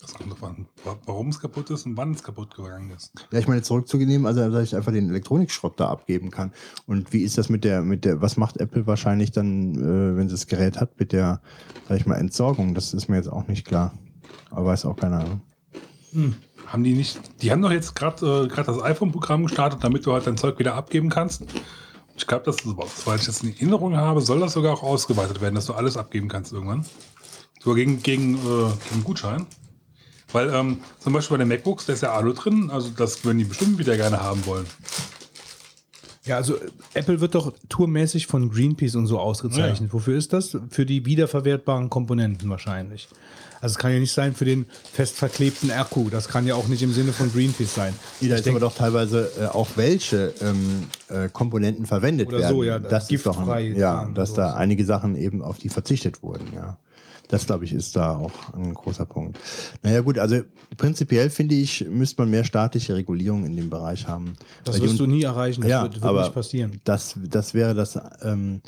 Das 0.03 0.17
andere 0.21 0.41
war, 0.43 0.57
wa- 0.85 0.99
warum 1.07 1.29
es 1.29 1.39
kaputt 1.39 1.71
ist 1.71 1.87
und 1.87 1.97
wann 1.97 2.13
es 2.13 2.23
kaputt 2.25 2.55
gegangen 2.57 2.91
ist. 2.91 3.13
Ja, 3.31 3.39
ich 3.39 3.47
meine 3.47 3.63
zurückzunehmen, 3.63 4.27
also 4.27 4.51
dass 4.51 4.65
ich 4.65 4.75
einfach 4.77 4.93
den 4.93 5.09
Elektronikschrott 5.09 5.79
da 5.79 5.89
abgeben 5.91 6.31
kann. 6.33 6.53
Und 6.87 7.13
wie 7.13 7.23
ist 7.23 7.39
das 7.39 7.49
mit 7.49 7.63
der, 7.63 7.83
mit 7.83 8.05
der, 8.05 8.21
was 8.21 8.37
macht 8.37 8.57
Apple 8.57 8.87
wahrscheinlich 8.87 9.31
dann, 9.31 9.75
äh, 9.77 10.17
wenn 10.17 10.29
sie 10.29 10.35
das 10.35 10.49
Gerät 10.49 10.81
hat, 10.81 10.99
mit 10.99 11.13
der, 11.13 11.41
sag 11.89 11.99
ich 11.99 12.07
mal, 12.07 12.17
Entsorgung? 12.17 12.75
Das 12.75 12.93
ist 12.95 13.09
mir 13.09 13.17
jetzt 13.17 13.31
auch 13.31 13.47
nicht 13.47 13.65
klar. 13.65 13.95
Aber 14.51 14.67
weiß 14.67 14.85
auch 14.87 14.97
keine 14.97 15.19
Ahnung. 15.21 15.41
Haben 16.67 16.85
die 16.85 16.95
nicht, 16.95 17.21
die 17.41 17.51
haben 17.53 17.63
doch 17.63 17.71
jetzt 17.71 17.95
gerade 17.95 18.45
äh, 18.45 18.49
grad 18.49 18.67
das 18.69 18.83
iPhone-Programm 18.83 19.45
gestartet, 19.45 19.83
damit 19.85 20.05
du 20.05 20.13
halt 20.13 20.27
dein 20.27 20.37
Zeug 20.37 20.59
wieder 20.59 20.75
abgeben 20.75 21.09
kannst. 21.11 21.45
Ich 22.17 22.27
glaube, 22.27 22.45
dass, 22.45 22.57
soweit 22.59 23.21
ich 23.21 23.27
das 23.27 23.43
in 23.43 23.51
Erinnerung 23.55 23.97
habe, 23.97 24.21
soll 24.21 24.41
das 24.41 24.53
sogar 24.53 24.73
auch 24.75 24.83
ausgeweitet 24.83 25.41
werden, 25.41 25.55
dass 25.55 25.67
du 25.67 25.73
alles 25.75 25.97
abgeben 25.97 26.29
kannst 26.29 26.53
irgendwann. 26.53 26.85
Sogar 27.61 27.77
gegen, 27.77 28.03
gegen, 28.03 28.35
äh, 28.35 28.71
gegen 28.91 29.05
Gutschein. 29.05 29.47
Weil 30.33 30.49
ähm, 30.55 30.79
zum 30.99 31.13
Beispiel 31.13 31.37
bei 31.37 31.45
den 31.45 31.49
MacBooks, 31.49 31.87
da 31.87 31.93
ist 31.93 32.03
ja 32.03 32.13
Alu 32.13 32.33
drin, 32.33 32.71
also 32.71 32.91
das 32.97 33.25
würden 33.25 33.39
die 33.39 33.45
bestimmt 33.45 33.79
wieder 33.79 33.97
gerne 33.97 34.21
haben 34.23 34.45
wollen. 34.47 34.67
Ja, 36.25 36.37
also 36.37 36.57
äh, 36.57 36.61
Apple 36.95 37.21
wird 37.21 37.35
doch 37.35 37.53
tourmäßig 37.69 38.27
von 38.29 38.51
Greenpeace 38.51 38.95
und 38.95 39.07
so 39.09 39.19
ausgezeichnet. 39.19 39.93
Wofür 39.93 40.17
ist 40.17 40.33
das? 40.33 40.57
Für 40.71 40.87
die 40.87 41.05
wiederverwertbaren 41.05 41.91
Komponenten 41.91 42.49
wahrscheinlich. 42.49 43.09
Also 43.61 43.75
es 43.75 43.79
kann 43.79 43.93
ja 43.93 43.99
nicht 44.01 44.13
sein 44.13 44.35
für 44.35 44.45
den 44.45 44.67
fest 44.93 45.17
verklebten 45.17 45.71
Akku. 45.71 46.11
Das 46.11 46.29
kann 46.29 46.47
ja 46.47 46.55
auch 46.57 46.67
nicht 46.69 46.83
im 46.83 46.93
Sinne 46.93 47.13
von 47.13 47.33
Greenpeace 47.33 47.75
sein. 47.75 47.95
Da 48.21 48.27
Ich 48.27 48.33
ist 48.33 48.47
denk- 48.47 48.57
aber 48.57 48.67
doch 48.67 48.75
teilweise 48.75 49.31
äh, 49.41 49.47
auch 49.47 49.69
welche 49.77 50.33
ähm, 50.41 50.85
äh, 51.09 51.29
Komponenten 51.29 51.87
verwendet 51.87 52.29
Oder 52.29 52.39
werden. 52.41 52.57
so, 52.57 52.63
ja, 52.65 52.79
das 52.79 53.11
ist 53.11 53.25
doch, 53.27 53.35
giftfrei 53.37 53.71
ein- 53.73 53.77
ja, 53.77 54.09
dass 54.15 54.33
da 54.35 54.55
einige 54.55 54.85
Sachen 54.85 55.17
eben 55.17 55.43
auf 55.43 55.59
die 55.59 55.69
verzichtet 55.69 56.23
wurden, 56.23 56.47
ja. 56.55 56.77
Das, 57.33 57.47
glaube 57.47 57.65
ich, 57.65 57.73
ist 57.73 57.97
da 57.97 58.15
auch 58.17 58.53
ein 58.53 58.75
großer 58.75 59.07
Punkt. 59.07 59.39
Naja 59.83 60.03
gut, 60.03 60.19
also 60.19 60.43
prinzipiell 60.77 61.31
finde 61.31 61.55
ich, 61.55 61.87
müsste 61.89 62.21
man 62.21 62.31
mehr 62.31 62.45
staatliche 62.45 62.95
Regulierung 62.95 63.47
in 63.47 63.57
dem 63.57 63.71
Bereich 63.71 64.07
haben. 64.07 64.35
Das 64.65 64.83
wirst 64.83 65.01
du 65.01 65.07
nie 65.07 65.23
erreichen. 65.23 65.63
Das 65.63 65.71
Ja, 65.71 65.83
wird, 65.85 65.95
wird 65.95 66.05
aber- 66.05 66.25
nicht 66.25 66.35
passieren. 66.35 66.81
das, 66.85 67.17
das 67.27 67.55
wäre 67.55 67.75
das 67.75 67.99
ähm, 68.21 68.61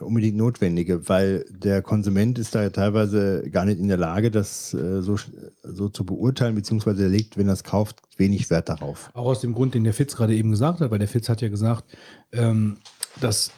unbedingt 0.00 0.36
Notwendige, 0.36 1.08
weil 1.08 1.44
der 1.50 1.80
Konsument 1.80 2.40
ist 2.40 2.56
da 2.56 2.62
ja 2.62 2.70
teilweise 2.70 3.48
gar 3.52 3.64
nicht 3.64 3.78
in 3.78 3.86
der 3.86 3.98
Lage, 3.98 4.32
das 4.32 4.74
äh, 4.74 5.00
so, 5.00 5.16
so 5.62 5.88
zu 5.88 6.04
beurteilen, 6.04 6.56
beziehungsweise 6.56 7.04
er 7.04 7.08
legt, 7.08 7.36
wenn 7.36 7.46
er 7.46 7.52
es 7.54 7.62
kauft, 7.62 8.02
wenig 8.16 8.50
Wert 8.50 8.68
darauf. 8.68 9.10
Auch 9.14 9.26
aus 9.26 9.40
dem 9.42 9.54
Grund, 9.54 9.74
den 9.74 9.84
der 9.84 9.94
Fitz 9.94 10.16
gerade 10.16 10.34
eben 10.34 10.50
gesagt 10.50 10.80
hat, 10.80 10.90
weil 10.90 10.98
der 10.98 11.06
Fitz 11.06 11.28
hat 11.28 11.40
ja 11.40 11.48
gesagt, 11.48 11.84
ähm, 12.32 12.78
dass 13.20 13.52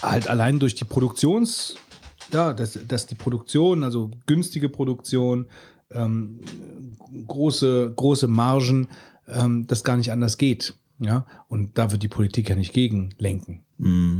halt 0.00 0.28
allein 0.28 0.58
durch 0.58 0.74
die 0.74 0.84
Produktions, 0.84 1.76
ja, 2.32 2.52
dass, 2.52 2.78
dass 2.86 3.06
die 3.06 3.14
Produktion, 3.14 3.84
also 3.84 4.10
günstige 4.26 4.68
Produktion, 4.68 5.46
ähm, 5.90 6.40
große, 7.26 7.92
große 7.94 8.26
Margen, 8.28 8.88
ähm, 9.28 9.66
das 9.66 9.84
gar 9.84 9.96
nicht 9.96 10.12
anders 10.12 10.38
geht. 10.38 10.74
Ja, 11.00 11.26
und 11.48 11.76
da 11.76 11.90
wird 11.90 12.04
die 12.04 12.08
Politik 12.08 12.48
ja 12.48 12.54
nicht 12.54 12.72
gegen 12.72 13.10
lenken. 13.18 13.64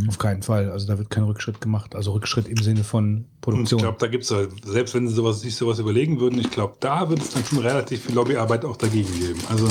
Auf 0.09 0.19
keinen 0.19 0.43
Fall. 0.43 0.73
Also 0.73 0.89
da 0.89 0.99
wird 0.99 1.11
kein 1.11 1.23
Rückschritt 1.23 1.61
gemacht. 1.61 1.95
Also 1.95 2.11
Rückschritt 2.13 2.49
im 2.49 2.57
Sinne 2.57 2.83
von 2.83 3.05
Und 3.05 3.21
ich 3.21 3.41
Produktion. 3.41 3.81
glaube, 3.81 3.99
da 4.01 4.09
gibt 4.09 4.25
es 4.25 4.33
halt, 4.33 4.51
selbst 4.67 4.95
wenn 4.95 5.07
sie 5.07 5.15
sowas, 5.15 5.41
sich 5.41 5.55
sowas 5.55 5.79
überlegen 5.79 6.19
würden, 6.19 6.41
ich 6.41 6.51
glaube, 6.51 6.75
da 6.81 7.09
wird 7.09 7.21
es 7.23 7.31
dann 7.31 7.45
schon 7.45 7.59
relativ 7.59 8.05
viel 8.05 8.17
Lobbyarbeit 8.17 8.65
auch 8.65 8.77
dagegen 8.77 9.13
geben. 9.17 9.41
Also 9.49 9.69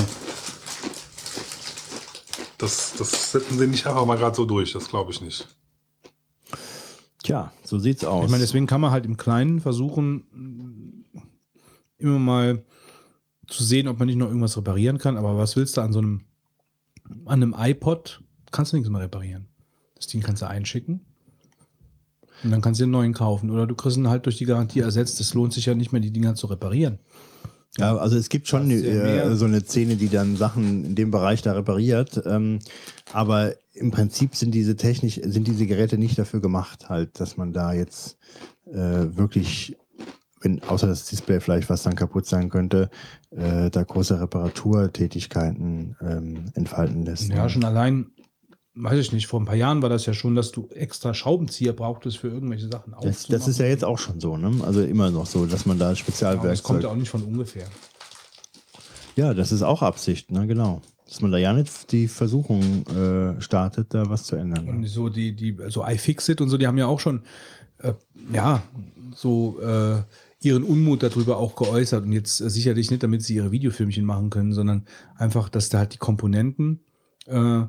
das, 2.58 2.94
das 2.98 3.32
setzen 3.34 3.58
sie 3.58 3.68
nicht 3.68 3.86
einfach 3.86 4.06
mal 4.06 4.18
gerade 4.18 4.36
so 4.36 4.46
durch, 4.46 4.72
das 4.72 4.88
glaube 4.88 5.12
ich 5.12 5.22
nicht. 5.22 5.48
Tja, 7.24 7.54
so 7.64 7.80
sieht's 7.80 8.04
aus. 8.04 8.26
Ich 8.26 8.32
meine, 8.32 8.44
deswegen 8.44 8.68
kann 8.68 8.82
man 8.82 8.92
halt 8.92 9.06
im 9.06 9.18
Kleinen 9.18 9.62
versuchen, 9.62 11.06
immer 11.98 12.20
mal 12.20 12.64
zu 13.48 13.64
sehen, 13.64 13.88
ob 13.88 13.98
man 13.98 14.08
nicht 14.08 14.18
noch 14.18 14.28
irgendwas 14.28 14.58
reparieren 14.58 14.98
kann. 14.98 15.18
Aber 15.18 15.38
was 15.38 15.56
willst 15.56 15.78
du 15.78 15.82
an 15.82 15.94
so 15.94 16.00
einem, 16.00 16.26
an 17.26 17.42
einem 17.42 17.56
iPod? 17.58 18.22
Kannst 18.52 18.74
du 18.74 18.78
nichts 18.78 18.90
mehr 18.90 19.02
reparieren. 19.02 19.48
Das 19.96 20.08
Ding 20.08 20.22
kannst 20.22 20.42
du 20.42 20.48
einschicken. 20.48 21.02
Und 22.44 22.52
dann 22.52 22.62
kannst 22.62 22.82
du 22.82 22.86
einen 22.86 22.92
neuen 22.92 23.14
kaufen. 23.14 23.50
Oder 23.50 23.68
du 23.68 23.76
kriegst 23.76 23.98
ihn 23.98 24.10
halt 24.10 24.26
durch 24.26 24.38
die 24.38 24.46
Garantie 24.46 24.82
ersetzt. 24.82 25.20
Es 25.22 25.34
lohnt 25.34 25.54
sich 25.54 25.66
ja 25.66 25.76
nicht 25.76 25.94
mehr, 25.94 26.02
die 26.02 26.12
Dinger 26.12 26.36
zu 26.36 26.48
reparieren. 26.48 27.00
Ja, 27.78 27.96
also 27.98 28.18
es 28.18 28.30
gibt 28.30 28.48
schon 28.48 28.70
äh, 28.70 29.36
so 29.36 29.46
eine 29.46 29.62
Szene, 29.62 29.96
die 29.96 30.10
dann 30.10 30.36
Sachen 30.36 30.86
in 30.86 30.96
dem 30.96 31.10
Bereich 31.10 31.42
da 31.42 31.54
repariert. 31.54 32.22
Ähm, 32.26 32.60
aber 33.12 33.56
im 33.74 33.90
Prinzip 33.90 34.36
sind 34.36 34.52
diese 34.52 34.76
technisch, 34.76 35.20
sind 35.24 35.48
diese 35.48 35.66
Geräte 35.66 35.98
nicht 35.98 36.18
dafür 36.20 36.40
gemacht, 36.40 36.90
halt, 36.90 37.20
dass 37.20 37.36
man 37.36 37.52
da 37.52 37.74
jetzt 37.74 38.18
äh, 38.68 39.18
wirklich, 39.18 39.76
wenn, 40.42 40.62
außer 40.62 40.86
das 40.86 41.06
Display 41.06 41.40
vielleicht, 41.40 41.70
was 41.70 41.82
dann 41.82 41.96
kaputt 41.96 42.28
sein 42.28 42.50
könnte, 42.50 42.92
äh, 43.32 43.72
da 43.72 43.82
große 43.82 44.22
Reparaturtätigkeiten 44.22 45.96
ähm, 46.02 46.52
entfalten 46.54 47.06
lässt. 47.06 47.30
Ja, 47.30 47.50
schon 47.50 47.64
allein, 47.64 48.12
weiß 48.76 49.00
ich 49.00 49.12
nicht, 49.14 49.28
vor 49.28 49.40
ein 49.40 49.46
paar 49.46 49.56
Jahren 49.56 49.82
war 49.82 49.90
das 49.90 50.06
ja 50.06 50.14
schon, 50.14 50.36
dass 50.36 50.52
du 50.52 50.68
extra 50.70 51.14
Schraubenzieher 51.14 51.74
brauchtest 51.74 52.18
für 52.18 52.28
irgendwelche 52.30 52.68
Sachen 52.68 52.96
Das, 53.02 53.28
das 53.28 53.48
ist 53.48 53.60
ja 53.60 53.68
jetzt 53.68 53.84
auch 53.86 54.00
schon 54.00 54.20
so, 54.20 54.38
ne? 54.38 54.64
Also 54.66 54.82
immer 54.82 55.12
noch 55.12 55.26
so, 55.28 55.46
dass 55.46 55.66
man 55.66 55.78
da 55.78 55.86
Aber 55.88 55.94
das 55.94 56.04
kommt 56.04 56.20
ja 56.22 56.32
Spezialwerkzeug. 56.34 56.86
auch 56.86 56.96
nicht 56.96 57.10
von 57.10 57.24
ungefähr. 57.24 57.68
Ja, 59.16 59.34
das 59.34 59.52
ist 59.52 59.62
auch 59.62 59.82
Absicht, 59.82 60.32
ne? 60.32 60.48
Genau. 60.48 60.82
Dass 61.08 61.22
man 61.22 61.32
da 61.32 61.38
ja 61.38 61.54
nicht 61.54 61.92
die 61.92 62.08
Versuchung 62.08 62.86
äh, 62.88 63.40
startet, 63.40 63.94
da 63.94 64.10
was 64.10 64.24
zu 64.24 64.36
ändern. 64.36 64.68
Und 64.68 64.82
Ne? 64.82 64.88
so 64.88 65.10
die, 65.10 65.36
die, 65.36 65.56
so 65.70 65.86
iFixit 65.86 66.42
und 66.42 66.50
so, 66.50 66.58
die 66.58 66.66
haben 66.66 66.78
ja 66.80 66.88
auch 66.88 67.00
schon, 67.00 67.22
äh, 67.78 67.94
ja, 68.34 68.64
so 69.16 69.60
äh, 69.62 70.02
ihren 70.40 70.64
Unmut 70.64 71.04
darüber 71.04 71.38
auch 71.38 71.56
geäußert. 71.56 72.06
Und 72.06 72.14
jetzt 72.14 72.42
äh, 72.42 72.50
sicherlich 72.50 72.90
nicht, 72.90 73.04
damit 73.04 73.22
sie 73.22 73.36
ihre 73.36 73.52
Videofilmchen 73.52 74.04
machen 74.04 74.32
können, 74.32 74.54
sondern 74.54 74.86
einfach, 75.16 75.50
dass 75.50 75.70
da 75.70 75.78
halt 75.80 75.94
die 75.94 76.00
Komponenten 76.00 76.80
äh, 77.28 77.62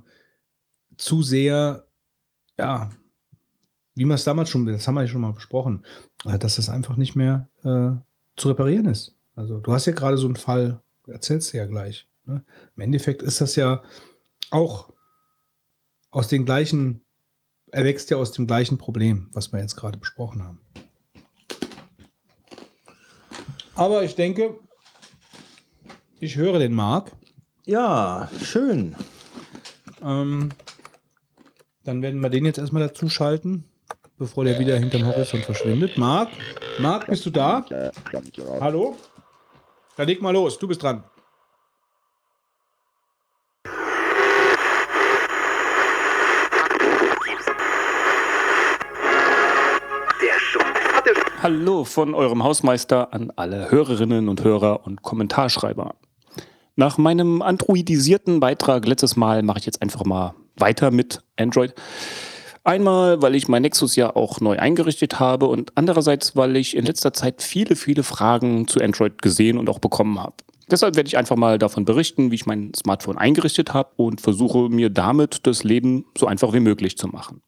zu 0.96 1.22
sehr, 1.22 1.86
ja, 2.58 2.90
wie 3.94 4.04
man 4.04 4.16
es 4.16 4.24
damals 4.24 4.50
schon, 4.50 4.66
das 4.66 4.86
haben 4.86 4.94
wir 4.94 5.02
ja 5.02 5.08
schon 5.08 5.20
mal 5.20 5.32
besprochen, 5.32 5.84
äh, 6.24 6.38
dass 6.38 6.56
das 6.56 6.68
einfach 6.68 6.96
nicht 6.96 7.14
mehr 7.14 7.48
äh, 7.62 7.92
zu 8.36 8.48
reparieren 8.48 8.86
ist. 8.86 9.16
Also 9.36 9.60
du 9.60 9.72
hast 9.72 9.86
ja 9.86 9.92
gerade 9.92 10.16
so 10.16 10.26
einen 10.26 10.36
Fall, 10.36 10.82
erzählst 11.06 11.52
du 11.52 11.58
ja 11.58 11.66
gleich. 11.66 12.08
Ne? 12.26 12.44
Im 12.76 12.82
Endeffekt 12.82 13.22
ist 13.22 13.40
das 13.40 13.56
ja 13.56 13.82
auch 14.50 14.92
aus 16.10 16.28
den 16.28 16.44
gleichen, 16.44 17.04
erwächst 17.70 18.10
ja 18.10 18.16
aus 18.16 18.32
dem 18.32 18.46
gleichen 18.46 18.78
Problem, 18.78 19.28
was 19.32 19.52
wir 19.52 19.60
jetzt 19.60 19.76
gerade 19.76 19.98
besprochen 19.98 20.42
haben. 20.42 20.60
Aber 23.74 24.04
ich 24.04 24.14
denke, 24.14 24.58
ich 26.20 26.36
höre 26.36 26.60
den 26.60 26.74
Marc. 26.74 27.10
Ja, 27.64 28.30
schön. 28.40 28.94
Ähm, 30.00 30.50
dann 31.84 32.00
werden 32.00 32.20
wir 32.20 32.30
den 32.30 32.46
jetzt 32.46 32.58
erstmal 32.58 32.82
dazu 32.82 33.08
schalten, 33.08 33.64
bevor 34.18 34.44
der 34.44 34.58
wieder 34.58 34.76
hinterm 34.76 35.06
Horizont 35.06 35.44
verschwindet. 35.44 35.98
Marc, 35.98 36.30
Marc, 36.78 37.06
bist 37.06 37.26
du 37.26 37.30
da? 37.30 37.64
Hallo? 38.60 38.96
Dann 39.96 40.08
leg 40.08 40.20
mal 40.22 40.32
los, 40.32 40.58
du 40.58 40.66
bist 40.66 40.82
dran. 40.82 41.04
Hallo 51.42 51.84
von 51.84 52.14
eurem 52.14 52.42
Hausmeister 52.42 53.12
an 53.12 53.30
alle 53.36 53.70
Hörerinnen 53.70 54.30
und 54.30 54.42
Hörer 54.42 54.86
und 54.86 55.02
Kommentarschreiber. 55.02 55.94
Nach 56.74 56.96
meinem 56.96 57.42
androidisierten 57.42 58.40
Beitrag 58.40 58.86
letztes 58.86 59.16
Mal 59.16 59.42
mache 59.42 59.58
ich 59.58 59.66
jetzt 59.66 59.82
einfach 59.82 60.04
mal 60.04 60.34
weiter 60.56 60.90
mit 60.90 61.20
Android. 61.36 61.74
Einmal, 62.66 63.20
weil 63.20 63.34
ich 63.34 63.46
mein 63.46 63.62
Nexus 63.62 63.94
ja 63.94 64.16
auch 64.16 64.40
neu 64.40 64.58
eingerichtet 64.58 65.20
habe 65.20 65.46
und 65.46 65.72
andererseits, 65.74 66.34
weil 66.34 66.56
ich 66.56 66.74
in 66.74 66.86
letzter 66.86 67.12
Zeit 67.12 67.42
viele, 67.42 67.76
viele 67.76 68.02
Fragen 68.02 68.66
zu 68.66 68.80
Android 68.80 69.20
gesehen 69.20 69.58
und 69.58 69.68
auch 69.68 69.80
bekommen 69.80 70.18
habe. 70.18 70.36
Deshalb 70.70 70.96
werde 70.96 71.08
ich 71.08 71.18
einfach 71.18 71.36
mal 71.36 71.58
davon 71.58 71.84
berichten, 71.84 72.30
wie 72.30 72.36
ich 72.36 72.46
mein 72.46 72.72
Smartphone 72.74 73.18
eingerichtet 73.18 73.74
habe 73.74 73.90
und 73.96 74.22
versuche 74.22 74.70
mir 74.70 74.88
damit 74.88 75.46
das 75.46 75.62
Leben 75.62 76.06
so 76.16 76.26
einfach 76.26 76.54
wie 76.54 76.60
möglich 76.60 76.96
zu 76.96 77.06
machen. 77.08 77.42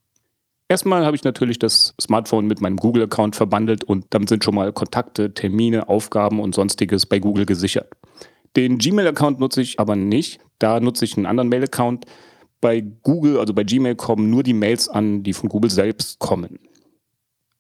Erstmal 0.69 1.07
habe 1.07 1.17
ich 1.17 1.25
natürlich 1.25 1.59
das 1.59 1.95
Smartphone 2.01 2.47
mit 2.47 2.61
meinem 2.61 2.77
Google-Account 2.77 3.37
verbandelt 3.37 3.85
und 3.85 4.07
damit 4.11 4.29
sind 4.29 4.45
schon 4.45 4.55
mal 4.55 4.73
Kontakte, 4.73 5.33
Termine, 5.33 5.89
Aufgaben 5.89 6.41
und 6.41 6.55
sonstiges 6.55 7.07
bei 7.07 7.21
Google 7.21 7.47
gesichert. 7.47 7.89
Den 8.57 8.79
Gmail-Account 8.79 9.39
nutze 9.39 9.63
ich 9.63 9.79
aber 9.79 9.97
nicht. 9.97 10.41
Da 10.59 10.81
nutze 10.81 11.05
ich 11.05 11.17
einen 11.17 11.27
anderen 11.27 11.49
Mail-Account. 11.49 12.05
Bei 12.61 12.81
Google, 12.81 13.39
also 13.39 13.53
bei 13.55 13.65
Gmail, 13.65 13.95
kommen 13.97 14.31
nur 14.31 14.43
die 14.43 14.55
Mails 14.55 14.89
an, 14.89 15.23
die 15.23 15.33
von 15.33 15.49
Google 15.49 15.71
selbst 15.71 16.19
kommen. 16.19 16.59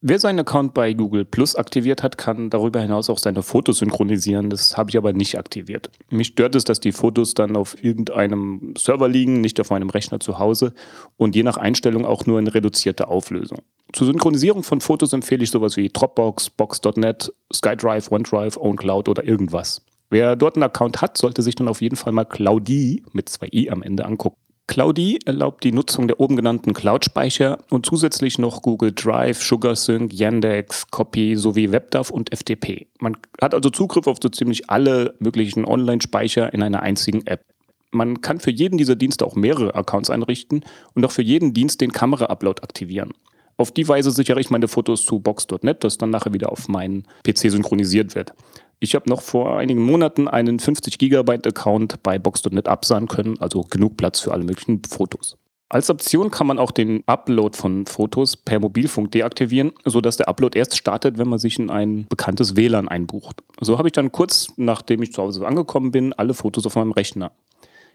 Wer 0.02 0.20
seinen 0.20 0.39
Account 0.39 0.73
bei 0.73 0.92
Google 0.92 1.25
Plus 1.25 1.57
aktiviert 1.57 2.02
hat, 2.02 2.16
kann 2.16 2.50
darüber 2.50 2.81
hinaus 2.81 3.10
auch 3.10 3.18
seine 3.18 3.42
Fotos 3.42 3.78
synchronisieren. 3.78 4.50
Das 4.50 4.76
habe 4.76 4.91
ich 4.91 4.97
aber 4.97 5.12
nicht 5.12 5.39
aktiviert. 5.39 5.91
Mich 6.10 6.28
stört 6.28 6.55
es, 6.55 6.65
dass 6.65 6.81
die 6.81 6.92
Fotos 6.92 7.34
dann 7.34 7.57
auf 7.57 7.83
irgendeinem 7.83 8.75
Server 8.78 9.08
liegen, 9.08 9.41
nicht 9.41 9.58
auf 9.58 9.70
meinem 9.70 9.91
Rechner 9.91 10.20
zu 10.20 10.39
Hause 10.39 10.75
und 11.16 11.34
je 11.34 11.42
nach 11.42 11.57
Einstellung 11.57 12.05
auch 12.05 12.25
nur 12.26 12.39
in 12.39 12.47
reduzierter 12.47 13.08
Auflösung. 13.08 13.58
Zur 13.92 14.07
Synchronisierung 14.07 14.62
von 14.62 14.81
Fotos 14.81 15.12
empfehle 15.12 15.42
ich 15.42 15.50
sowas 15.50 15.76
wie 15.76 15.89
Dropbox, 15.89 16.50
Box.net, 16.50 17.33
SkyDrive, 17.52 18.12
OneDrive, 18.12 18.58
OwnCloud 18.58 19.08
oder 19.08 19.25
irgendwas. 19.25 19.83
Wer 20.10 20.36
dort 20.36 20.57
einen 20.57 20.62
Account 20.62 21.00
hat, 21.00 21.16
sollte 21.18 21.42
sich 21.42 21.57
dann 21.57 21.66
auf 21.66 21.81
jeden 21.81 21.97
Fall 21.97 22.12
mal 22.12 22.26
Cloudi 22.26 23.02
mit 23.12 23.28
zwei 23.28 23.49
i 23.52 23.70
am 23.70 23.83
Ende 23.83 24.05
angucken. 24.05 24.36
Cloudy 24.68 25.20
erlaubt 25.24 25.62
die 25.62 25.70
Nutzung 25.70 26.08
der 26.08 26.18
oben 26.18 26.34
genannten 26.34 26.74
Cloud-Speicher 26.74 27.58
und 27.70 27.86
zusätzlich 27.86 28.38
noch 28.38 28.62
Google 28.62 28.92
Drive, 28.92 29.40
SugarSync, 29.40 30.12
Yandex, 30.12 30.90
Copy 30.90 31.36
sowie 31.36 31.70
WebDAV 31.70 32.10
und 32.10 32.36
FTP. 32.36 32.86
Man 32.98 33.16
hat 33.40 33.54
also 33.54 33.70
Zugriff 33.70 34.08
auf 34.08 34.18
so 34.20 34.28
ziemlich 34.28 34.68
alle 34.68 35.14
möglichen 35.20 35.64
Online-Speicher 35.64 36.52
in 36.52 36.62
einer 36.62 36.82
einzigen 36.82 37.26
App. 37.26 37.44
Man 37.92 38.20
kann 38.20 38.40
für 38.40 38.50
jeden 38.50 38.76
dieser 38.76 38.96
Dienste 38.96 39.24
auch 39.24 39.36
mehrere 39.36 39.74
Accounts 39.76 40.10
einrichten 40.10 40.64
und 40.94 41.04
auch 41.04 41.12
für 41.12 41.22
jeden 41.22 41.54
Dienst 41.54 41.80
den 41.80 41.92
Kamera-Upload 41.92 42.62
aktivieren. 42.62 43.12
Auf 43.58 43.70
die 43.70 43.88
Weise 43.88 44.10
sichere 44.10 44.40
ich 44.40 44.50
meine 44.50 44.68
Fotos 44.68 45.06
zu 45.06 45.20
Box.net, 45.20 45.82
das 45.82 45.96
dann 45.96 46.10
nachher 46.10 46.34
wieder 46.34 46.52
auf 46.52 46.68
meinen 46.68 47.04
PC 47.24 47.50
synchronisiert 47.50 48.14
wird. 48.14 48.34
Ich 48.78 48.94
habe 48.94 49.08
noch 49.08 49.22
vor 49.22 49.56
einigen 49.56 49.82
Monaten 49.82 50.28
einen 50.28 50.58
50 50.58 50.98
Gigabyte 50.98 51.46
Account 51.46 52.02
bei 52.02 52.18
Box.net 52.18 52.68
absahen 52.68 53.08
können, 53.08 53.40
also 53.40 53.62
genug 53.62 53.96
Platz 53.96 54.20
für 54.20 54.32
alle 54.32 54.44
möglichen 54.44 54.82
Fotos. 54.84 55.38
Als 55.68 55.90
Option 55.90 56.30
kann 56.30 56.46
man 56.46 56.60
auch 56.60 56.70
den 56.70 57.02
Upload 57.06 57.56
von 57.56 57.86
Fotos 57.86 58.36
per 58.36 58.60
Mobilfunk 58.60 59.10
deaktivieren, 59.10 59.72
sodass 59.84 60.16
der 60.16 60.28
Upload 60.28 60.56
erst 60.56 60.76
startet, 60.76 61.18
wenn 61.18 61.26
man 61.26 61.40
sich 61.40 61.58
in 61.58 61.70
ein 61.70 62.06
bekanntes 62.08 62.55
WLAN 62.55 62.86
einbucht. 62.86 63.42
So 63.60 63.76
habe 63.78 63.88
ich 63.88 63.92
dann 63.92 64.12
kurz 64.12 64.52
nachdem 64.56 65.02
ich 65.02 65.12
zu 65.12 65.22
Hause 65.22 65.44
angekommen 65.44 65.90
bin, 65.90 66.12
alle 66.12 66.34
Fotos 66.34 66.66
auf 66.66 66.76
meinem 66.76 66.92
Rechner. 66.92 67.32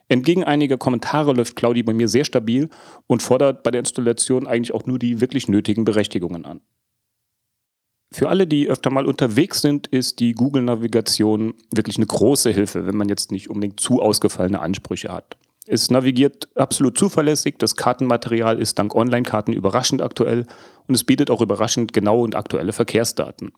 Entgegen 0.10 0.44
einiger 0.44 0.78
Kommentare 0.78 1.32
läuft 1.32 1.56
Claudi 1.56 1.84
bei 1.84 1.94
mir 1.94 2.10
sehr 2.10 2.26
stabil 2.26 2.70
und 3.08 3.22
fordert 3.22 3.64
bei 3.64 3.72
der 3.72 3.80
Installation 3.80 4.48
eigentlich 4.48 4.74
auch 4.74 4.86
nur 4.86 5.00
die 5.00 5.22
wirklich 5.22 5.48
nötigen 5.48 5.86
Berechtigungen 5.86 6.44
an. 6.44 6.60
Für 8.14 8.28
alle, 8.28 8.46
die 8.46 8.68
öfter 8.68 8.90
mal 8.90 9.06
unterwegs 9.06 9.62
sind, 9.62 9.88
ist 9.88 10.20
die 10.20 10.34
Google-Navigation 10.34 11.54
wirklich 11.74 11.96
eine 11.96 12.06
große 12.06 12.50
Hilfe, 12.50 12.86
wenn 12.86 12.98
man 12.98 13.08
jetzt 13.08 13.32
nicht 13.32 13.50
unbedingt 13.50 13.80
zu 13.80 14.02
ausgefallene 14.02 14.60
Ansprüche 14.60 15.14
hat. 15.14 15.38
Es 15.66 15.90
navigiert 15.90 16.50
absolut 16.56 16.98
zuverlässig, 16.98 17.56
das 17.58 17.78
Kartenmaterial 17.78 18.60
ist 18.60 18.78
dank 18.80 18.94
Online-Karten 18.96 19.54
überraschend 19.54 20.02
aktuell 20.02 20.46
und 20.88 20.96
es 20.96 21.06
bietet 21.06 21.32
auch 21.32 21.40
überraschend 21.40 21.94
genaue 21.94 22.24
und 22.24 22.36
aktuelle 22.36 22.74
Verkehrsdaten. 22.74 23.54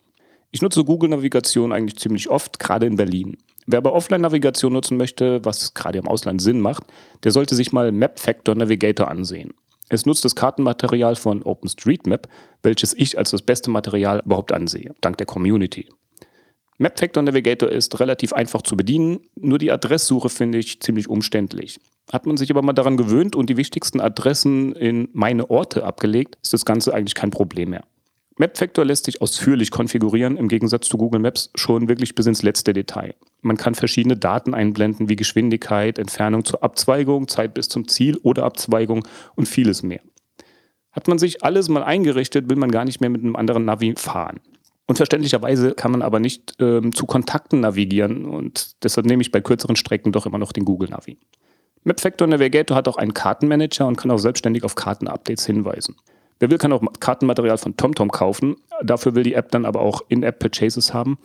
Ich 0.52 0.62
nutze 0.62 0.84
Google-Navigation 0.84 1.72
eigentlich 1.72 1.98
ziemlich 1.98 2.30
oft, 2.30 2.60
gerade 2.60 2.86
in 2.86 2.94
Berlin. 2.94 3.36
Wer 3.66 3.78
aber 3.78 3.94
Offline-Navigation 3.94 4.72
nutzen 4.72 4.96
möchte, 4.96 5.44
was 5.44 5.74
gerade 5.74 5.98
im 5.98 6.06
Ausland 6.06 6.40
Sinn 6.40 6.60
macht, 6.60 6.84
der 7.24 7.32
sollte 7.32 7.56
sich 7.56 7.72
mal 7.72 7.90
Map 7.90 8.20
Factor 8.20 8.54
Navigator 8.54 9.10
ansehen. 9.10 9.54
Es 9.88 10.06
nutzt 10.06 10.24
das 10.24 10.34
Kartenmaterial 10.34 11.16
von 11.16 11.42
OpenStreetMap, 11.42 12.28
welches 12.62 12.94
ich 12.94 13.18
als 13.18 13.30
das 13.30 13.42
beste 13.42 13.70
Material 13.70 14.22
überhaupt 14.24 14.52
ansehe, 14.52 14.94
dank 15.00 15.18
der 15.18 15.26
Community. 15.26 15.88
MapFactor 16.78 17.22
Navigator 17.22 17.68
ist 17.68 18.00
relativ 18.00 18.32
einfach 18.32 18.62
zu 18.62 18.76
bedienen, 18.76 19.20
nur 19.36 19.58
die 19.58 19.70
Adresssuche 19.70 20.28
finde 20.28 20.58
ich 20.58 20.80
ziemlich 20.80 21.08
umständlich. 21.08 21.78
Hat 22.12 22.26
man 22.26 22.36
sich 22.36 22.50
aber 22.50 22.62
mal 22.62 22.72
daran 22.72 22.96
gewöhnt 22.96 23.36
und 23.36 23.48
die 23.48 23.56
wichtigsten 23.56 24.00
Adressen 24.00 24.74
in 24.74 25.08
meine 25.12 25.50
Orte 25.50 25.84
abgelegt, 25.84 26.36
ist 26.42 26.52
das 26.52 26.64
Ganze 26.64 26.92
eigentlich 26.92 27.14
kein 27.14 27.30
Problem 27.30 27.70
mehr. 27.70 27.84
MapFactor 28.36 28.84
lässt 28.84 29.04
sich 29.04 29.22
ausführlich 29.22 29.70
konfigurieren, 29.70 30.36
im 30.36 30.48
Gegensatz 30.48 30.88
zu 30.88 30.98
Google 30.98 31.20
Maps 31.20 31.50
schon 31.54 31.88
wirklich 31.88 32.16
bis 32.16 32.26
ins 32.26 32.42
letzte 32.42 32.72
Detail. 32.72 33.14
Man 33.42 33.56
kann 33.56 33.76
verschiedene 33.76 34.16
Daten 34.16 34.54
einblenden, 34.54 35.08
wie 35.08 35.14
Geschwindigkeit, 35.14 36.00
Entfernung 36.00 36.44
zur 36.44 36.64
Abzweigung, 36.64 37.28
Zeit 37.28 37.54
bis 37.54 37.68
zum 37.68 37.86
Ziel 37.86 38.16
oder 38.22 38.44
Abzweigung 38.44 39.06
und 39.36 39.46
vieles 39.46 39.84
mehr. 39.84 40.00
Hat 40.90 41.06
man 41.06 41.18
sich 41.18 41.44
alles 41.44 41.68
mal 41.68 41.84
eingerichtet, 41.84 42.48
will 42.48 42.56
man 42.56 42.72
gar 42.72 42.84
nicht 42.84 43.00
mehr 43.00 43.10
mit 43.10 43.22
einem 43.22 43.36
anderen 43.36 43.64
Navi 43.64 43.94
fahren. 43.96 44.40
Und 44.86 44.96
verständlicherweise 44.96 45.72
kann 45.72 45.92
man 45.92 46.02
aber 46.02 46.18
nicht 46.18 46.54
ähm, 46.58 46.94
zu 46.94 47.06
Kontakten 47.06 47.60
navigieren 47.60 48.26
und 48.26 48.82
deshalb 48.82 49.06
nehme 49.06 49.22
ich 49.22 49.30
bei 49.30 49.40
kürzeren 49.40 49.76
Strecken 49.76 50.12
doch 50.12 50.26
immer 50.26 50.38
noch 50.38 50.52
den 50.52 50.64
Google 50.64 50.90
Navi. 50.90 51.18
MapFactor 51.84 52.26
Navigator 52.26 52.76
hat 52.76 52.88
auch 52.88 52.96
einen 52.96 53.14
Kartenmanager 53.14 53.86
und 53.86 53.96
kann 53.96 54.10
auch 54.10 54.18
selbstständig 54.18 54.64
auf 54.64 54.74
Kartenupdates 54.74 55.46
hinweisen. 55.46 55.96
Wer 56.40 56.50
will, 56.50 56.58
kann 56.58 56.72
auch 56.72 56.82
Kartenmaterial 57.00 57.58
von 57.58 57.76
TomTom 57.76 58.10
kaufen. 58.10 58.56
Dafür 58.82 59.14
will 59.14 59.22
die 59.22 59.34
App 59.34 59.50
dann 59.50 59.64
aber 59.64 59.80
auch 59.80 60.02
In-App-Purchases 60.08 60.92
haben. 60.92 61.18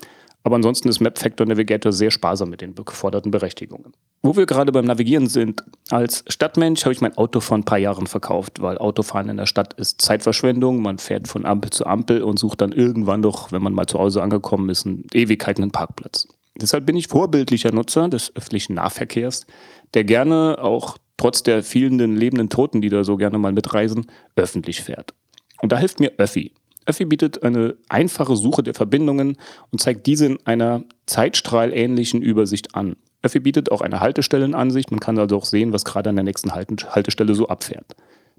Aber 0.44 0.56
ansonsten 0.56 0.88
ist 0.88 1.02
MapFactor 1.02 1.46
Navigator 1.46 1.92
sehr 1.92 2.12
sparsam 2.12 2.50
mit 2.50 2.62
den 2.62 2.74
geforderten 2.74 3.30
Berechtigungen. 3.30 3.94
Wo 4.22 4.38
wir 4.38 4.46
gerade 4.46 4.72
beim 4.72 4.86
Navigieren 4.86 5.28
sind, 5.28 5.64
als 5.90 6.24
Stadtmensch 6.28 6.86
habe 6.86 6.94
ich 6.94 7.02
mein 7.02 7.18
Auto 7.18 7.42
vor 7.42 7.58
ein 7.58 7.66
paar 7.66 7.78
Jahren 7.78 8.08
verkauft, 8.08 8.62
weil 8.62 8.78
Autofahren 8.78 9.30
in 9.30 9.38
der 9.38 9.46
Stadt 9.46 9.74
ist 9.74 10.02
Zeitverschwendung. 10.02 10.82
Man 10.82 10.98
fährt 10.98 11.28
von 11.28 11.46
Ampel 11.46 11.72
zu 11.72 11.86
Ampel 11.86 12.24
und 12.24 12.40
sucht 12.40 12.62
dann 12.62 12.72
irgendwann 12.72 13.22
doch, 13.22 13.52
wenn 13.52 13.62
man 13.62 13.74
mal 13.74 13.88
zu 13.88 14.00
Hause 14.00 14.22
angekommen 14.22 14.70
ist, 14.70 14.86
in 14.86 15.06
Ewigkeiten 15.14 15.64
einen 15.64 15.72
Parkplatz. 15.72 16.28
Deshalb 16.56 16.86
bin 16.86 16.98
ich 16.98 17.08
vorbildlicher 17.08 17.72
Nutzer 17.72 18.10
des 18.10 18.36
öffentlichen 18.36 18.76
Nahverkehrs, 18.76 19.46
der 19.94 20.04
gerne 20.04 20.58
auch 20.62 20.98
trotz 21.20 21.44
der 21.44 21.64
vielen 21.64 22.16
lebenden 22.16 22.50
Toten, 22.50 22.82
die 22.82 22.90
da 22.90 23.04
so 23.04 23.18
gerne 23.18 23.38
mal 23.38 23.52
mitreisen, 23.52 24.08
öffentlich 24.36 24.82
fährt. 24.82 25.14
Und 25.62 25.72
da 25.72 25.78
hilft 25.78 26.00
mir 26.00 26.14
Öffi. 26.18 26.54
Öffi 26.86 27.06
bietet 27.06 27.44
eine 27.44 27.76
einfache 27.90 28.36
Suche 28.36 28.64
der 28.64 28.74
Verbindungen 28.74 29.38
und 29.72 29.80
zeigt 29.80 30.08
diese 30.08 30.26
in 30.26 30.40
einer 30.46 30.84
zeitstrahlähnlichen 31.06 32.22
Übersicht 32.22 32.74
an. 32.74 32.96
Öffi 33.22 33.42
bietet 33.42 33.70
auch 33.70 33.82
eine 33.82 34.00
Haltestellenansicht, 34.00 34.92
man 34.92 35.02
kann 35.02 35.20
also 35.20 35.38
auch 35.38 35.46
sehen, 35.46 35.74
was 35.74 35.84
gerade 35.84 36.10
an 36.10 36.16
der 36.16 36.24
nächsten 36.24 36.54
Haltestelle 36.54 37.36
so 37.36 37.50
abfährt. 37.50 37.96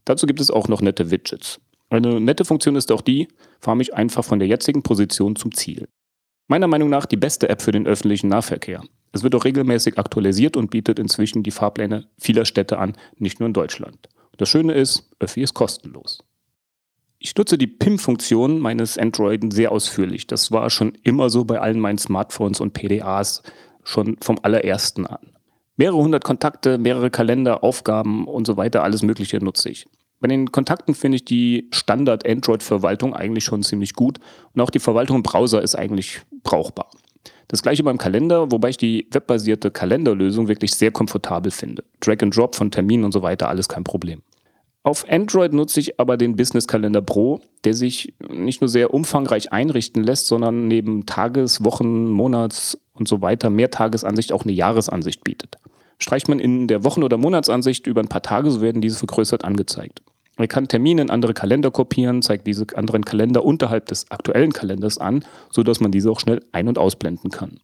Dazu 0.07 0.27
gibt 0.27 0.41
es 0.41 0.51
auch 0.51 0.67
noch 0.67 0.81
nette 0.81 1.11
Widgets. 1.11 1.61
Eine 1.91 2.19
nette 2.21 2.47
Funktion 2.47 2.77
ist 2.77 2.91
auch 2.93 3.03
die, 3.03 3.29
fahre 3.61 3.77
mich 3.77 3.95
einfach 3.95 4.25
von 4.25 4.39
der 4.39 4.49
jetzigen 4.49 4.83
Position 4.83 5.37
zum 5.37 5.53
Ziel. 5.53 5.87
Meiner 6.49 6.67
Meinung 6.67 6.89
nach 6.89 7.05
die 7.05 7.17
beste 7.17 7.49
App 7.51 7.61
für 7.61 7.73
den 7.73 7.87
öffentlichen 7.87 8.29
Nahverkehr. 8.29 8.83
Es 9.13 9.23
wird 9.23 9.35
auch 9.35 9.45
regelmäßig 9.45 9.99
aktualisiert 9.99 10.57
und 10.57 10.71
bietet 10.71 10.99
inzwischen 10.99 11.43
die 11.43 11.51
Fahrpläne 11.51 12.07
vieler 12.19 12.45
Städte 12.45 12.79
an, 12.79 12.97
nicht 13.17 13.41
nur 13.41 13.49
in 13.49 13.53
Deutschland. 13.53 14.09
Das 14.37 14.49
Schöne 14.49 14.73
ist, 14.73 15.11
Öffi 15.19 15.43
ist 15.43 15.55
kostenlos. 15.55 16.23
Ich 17.19 17.37
nutze 17.37 17.59
die 17.59 17.67
PIM-Funktion 17.67 18.61
meines 18.61 18.97
Android 18.97 19.53
sehr 19.53 19.73
ausführlich. 19.73 20.27
Das 20.27 20.53
war 20.53 20.71
schon 20.71 20.93
immer 21.03 21.29
so 21.29 21.45
bei 21.45 21.61
allen 21.61 21.79
meinen 21.79 21.99
Smartphones 21.99 22.61
und 22.61 22.73
PDAs, 22.73 23.43
schon 23.85 24.17
vom 24.23 24.39
allerersten 24.43 25.07
an. 25.07 25.33
Mehrere 25.77 25.99
hundert 25.99 26.25
Kontakte, 26.25 26.79
mehrere 26.79 27.11
Kalender, 27.11 27.65
Aufgaben 27.65 28.27
und 28.27 28.47
so 28.47 28.57
weiter, 28.57 28.83
alles 28.83 29.03
Mögliche 29.03 29.39
nutze 29.39 29.71
ich. 29.71 29.87
Bei 30.21 30.29
den 30.29 30.53
Kontakten 30.53 30.95
finde 30.95 31.17
ich 31.17 31.25
die 31.25 31.69
Standard-Android-Verwaltung 31.73 33.15
eigentlich 33.15 33.45
schon 33.45 33.63
ziemlich 33.63 33.95
gut 33.95 34.19
und 34.53 34.61
auch 34.61 34.71
die 34.71 34.79
Verwaltung 34.79 35.17
im 35.17 35.23
Browser 35.23 35.63
ist 35.63 35.75
eigentlich 35.75 36.21
brauchbar. 36.43 36.91
Das 37.51 37.63
gleiche 37.63 37.83
beim 37.83 37.99
Kalender, 37.99 38.53
wobei 38.53 38.69
ich 38.69 38.77
die 38.77 39.09
webbasierte 39.11 39.73
Kalenderlösung 39.73 40.47
wirklich 40.47 40.73
sehr 40.73 40.93
komfortabel 40.93 41.51
finde. 41.51 41.83
Drag 41.99 42.23
and 42.23 42.37
Drop 42.37 42.55
von 42.55 42.71
Terminen 42.71 43.03
und 43.03 43.11
so 43.11 43.23
weiter, 43.23 43.49
alles 43.49 43.69
kein 43.69 43.83
Problem. 43.83 44.23
Auf 44.85 45.05
Android 45.11 45.53
nutze 45.53 45.81
ich 45.81 45.99
aber 45.99 46.17
den 46.17 46.37
Business 46.37 46.69
Kalender 46.69 47.03
Pro, 47.03 47.41
der 47.65 47.75
sich 47.75 48.15
nicht 48.29 48.61
nur 48.61 48.69
sehr 48.69 48.95
umfangreich 48.95 49.51
einrichten 49.51 50.05
lässt, 50.05 50.29
sondern 50.29 50.69
neben 50.69 51.07
Tages-, 51.07 51.65
Wochen-, 51.65 52.09
Monats- 52.09 52.79
und 52.95 53.09
so 53.09 53.21
weiter 53.21 53.51
mehr 53.51 53.73
Tagesansicht 53.73 54.33
auch 54.33 54.45
eine 54.45 54.53
Jahresansicht 54.53 55.25
bietet. 55.25 55.57
Streicht 55.99 56.29
man 56.29 56.39
in 56.39 56.69
der 56.69 56.85
Wochen- 56.85 57.03
oder 57.03 57.19
Monatsansicht 57.19 57.89
über 57.89 58.01
ein 58.01 58.09
paar 58.09 58.23
Tage, 58.23 58.49
so 58.49 58.61
werden 58.61 58.81
diese 58.81 58.97
vergrößert 58.97 59.45
angezeigt. 59.45 60.03
Man 60.41 60.49
kann 60.49 60.69
Termine 60.69 61.03
in 61.03 61.11
andere 61.11 61.35
Kalender 61.35 61.71
kopieren, 61.71 62.23
zeigt 62.23 62.47
diese 62.47 62.65
anderen 62.75 63.05
Kalender 63.05 63.45
unterhalb 63.45 63.85
des 63.85 64.11
aktuellen 64.11 64.55
Kalenders 64.55 64.97
an, 64.97 65.23
sodass 65.51 65.81
man 65.81 65.93
diese 65.93 66.11
auch 66.11 66.19
schnell 66.19 66.43
ein- 66.51 66.67
und 66.67 66.79
ausblenden 66.79 67.31
kann. 67.31 67.61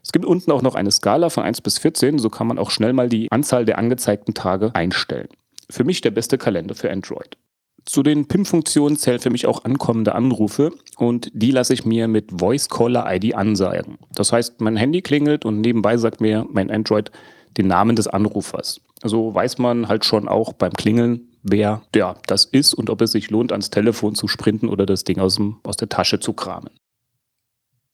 Es 0.00 0.12
gibt 0.12 0.24
unten 0.24 0.52
auch 0.52 0.62
noch 0.62 0.76
eine 0.76 0.92
Skala 0.92 1.28
von 1.28 1.42
1 1.42 1.60
bis 1.62 1.78
14, 1.78 2.20
so 2.20 2.30
kann 2.30 2.46
man 2.46 2.56
auch 2.56 2.70
schnell 2.70 2.92
mal 2.92 3.08
die 3.08 3.32
Anzahl 3.32 3.64
der 3.64 3.78
angezeigten 3.78 4.32
Tage 4.32 4.72
einstellen. 4.76 5.26
Für 5.68 5.82
mich 5.82 6.02
der 6.02 6.12
beste 6.12 6.38
Kalender 6.38 6.76
für 6.76 6.88
Android. 6.88 7.36
Zu 7.84 8.04
den 8.04 8.28
PIM-Funktionen 8.28 8.96
zählen 8.96 9.18
für 9.18 9.30
mich 9.30 9.46
auch 9.48 9.64
ankommende 9.64 10.14
Anrufe 10.14 10.70
und 10.96 11.32
die 11.34 11.50
lasse 11.50 11.74
ich 11.74 11.84
mir 11.84 12.06
mit 12.06 12.30
Voice 12.30 12.68
Caller 12.68 13.12
ID 13.12 13.34
ansagen. 13.34 13.98
Das 14.14 14.32
heißt, 14.32 14.60
mein 14.60 14.76
Handy 14.76 15.02
klingelt 15.02 15.44
und 15.44 15.60
nebenbei 15.60 15.96
sagt 15.96 16.20
mir 16.20 16.46
mein 16.48 16.70
Android 16.70 17.10
den 17.56 17.66
Namen 17.66 17.96
des 17.96 18.06
Anrufers. 18.06 18.80
Also 19.02 19.34
weiß 19.34 19.58
man 19.58 19.88
halt 19.88 20.04
schon 20.04 20.28
auch 20.28 20.52
beim 20.52 20.74
Klingeln, 20.74 21.28
wer 21.44 21.82
ja, 21.94 22.16
das 22.26 22.44
ist 22.44 22.74
und 22.74 22.90
ob 22.90 23.00
es 23.02 23.12
sich 23.12 23.30
lohnt, 23.30 23.52
ans 23.52 23.70
Telefon 23.70 24.14
zu 24.14 24.26
sprinten 24.26 24.68
oder 24.68 24.86
das 24.86 25.04
Ding 25.04 25.20
aus, 25.20 25.36
dem, 25.36 25.60
aus 25.62 25.76
der 25.76 25.88
Tasche 25.88 26.18
zu 26.18 26.32
kramen. 26.32 26.70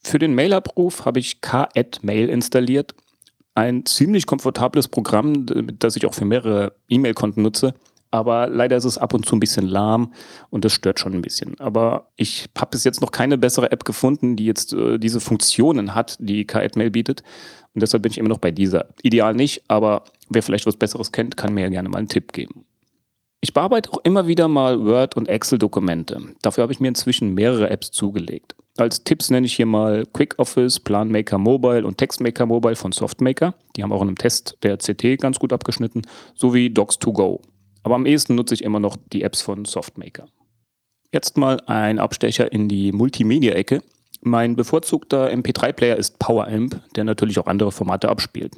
Für 0.03 0.19
den 0.19 0.35
Mailabruf 0.35 1.05
habe 1.05 1.19
ich 1.19 1.43
K-Mail 1.43 2.31
installiert. 2.31 2.95
Ein 3.55 3.85
ziemlich 3.85 4.27
komfortables 4.27 4.89
Programm, 4.89 5.45
das 5.79 5.97
ich 5.97 6.07
auch 6.07 6.15
für 6.15 6.25
mehrere 6.25 6.73
E-Mail-Konten 6.89 7.43
nutze. 7.43 7.75
Aber 8.12 8.49
leider 8.49 8.77
ist 8.77 8.85
es 8.85 8.99
ab 8.99 9.15
und 9.15 9.25
zu 9.25 9.37
ein 9.37 9.41
bisschen 9.41 9.69
lahm 9.69 10.12
und 10.49 10.65
das 10.65 10.73
stört 10.73 10.99
schon 10.99 11.12
ein 11.12 11.23
bisschen. 11.23 11.59
Aber 11.61 12.11
ich 12.17 12.49
habe 12.59 12.70
bis 12.73 12.83
jetzt 12.83 13.01
noch 13.01 13.12
keine 13.12 13.39
bessere 13.39 13.70
App 13.70 13.85
gefunden, 13.85 14.35
die 14.35 14.47
jetzt 14.47 14.73
äh, 14.73 14.99
diese 14.99 15.20
Funktionen 15.20 15.95
hat, 15.95 16.17
die 16.19 16.45
K-Mail 16.45 16.91
bietet. 16.91 17.23
Und 17.75 17.83
deshalb 17.83 18.03
bin 18.03 18.11
ich 18.11 18.19
immer 18.19 18.29
noch 18.29 18.39
bei 18.39 18.51
dieser. 18.51 18.89
Ideal 19.03 19.35
nicht, 19.35 19.62
aber 19.69 20.05
wer 20.29 20.43
vielleicht 20.43 20.67
was 20.67 20.77
Besseres 20.77 21.12
kennt, 21.12 21.37
kann 21.37 21.55
mir 21.55 21.62
ja 21.62 21.69
gerne 21.69 21.89
mal 21.89 21.99
einen 21.99 22.09
Tipp 22.09 22.33
geben. 22.33 22.65
Ich 23.43 23.55
bearbeite 23.55 23.91
auch 23.93 24.01
immer 24.05 24.27
wieder 24.27 24.49
mal 24.49 24.85
Word- 24.85 25.17
und 25.17 25.28
Excel-Dokumente. 25.28 26.20
Dafür 26.43 26.62
habe 26.62 26.75
ich 26.75 26.81
mir 26.81 26.89
inzwischen 26.89 27.33
mehrere 27.33 27.70
Apps 27.70 27.91
zugelegt. 27.91 28.55
Als 28.77 29.02
Tipps 29.02 29.31
nenne 29.31 29.47
ich 29.47 29.55
hier 29.55 29.67
mal 29.67 30.05
Quick 30.12 30.39
Office, 30.39 30.78
Planmaker 30.78 31.39
Mobile 31.39 31.86
und 31.86 31.97
Textmaker 31.97 32.44
Mobile 32.44 32.77
von 32.77 32.93
Softmaker. 32.93 33.55
Die 33.77 33.83
haben 33.83 33.93
auch 33.93 34.02
in 34.02 34.09
einem 34.09 34.19
Test 34.19 34.59
der 34.62 34.77
CT 34.77 35.19
ganz 35.19 35.39
gut 35.39 35.55
abgeschnitten, 35.55 36.02
sowie 36.35 36.67
Docs2Go. 36.67 37.41
Aber 37.83 37.94
am 37.94 38.05
ehesten 38.05 38.35
nutze 38.35 38.55
ich 38.55 38.62
immer 38.62 38.78
noch 38.78 38.97
die 39.12 39.23
Apps 39.23 39.41
von 39.41 39.65
Softmaker. 39.65 40.28
Jetzt 41.12 41.39
mal 41.39 41.60
ein 41.67 41.99
Abstecher 41.99 42.52
in 42.52 42.69
die 42.69 42.93
Multimedia-Ecke. 42.93 43.83
Mein 44.20 44.55
bevorzugter 44.55 45.31
MP3-Player 45.31 45.97
ist 45.97 46.19
PowerAmp, 46.19 46.81
der 46.94 47.05
natürlich 47.05 47.39
auch 47.39 47.47
andere 47.47 47.73
Formate 47.73 48.10
abspielt. 48.10 48.57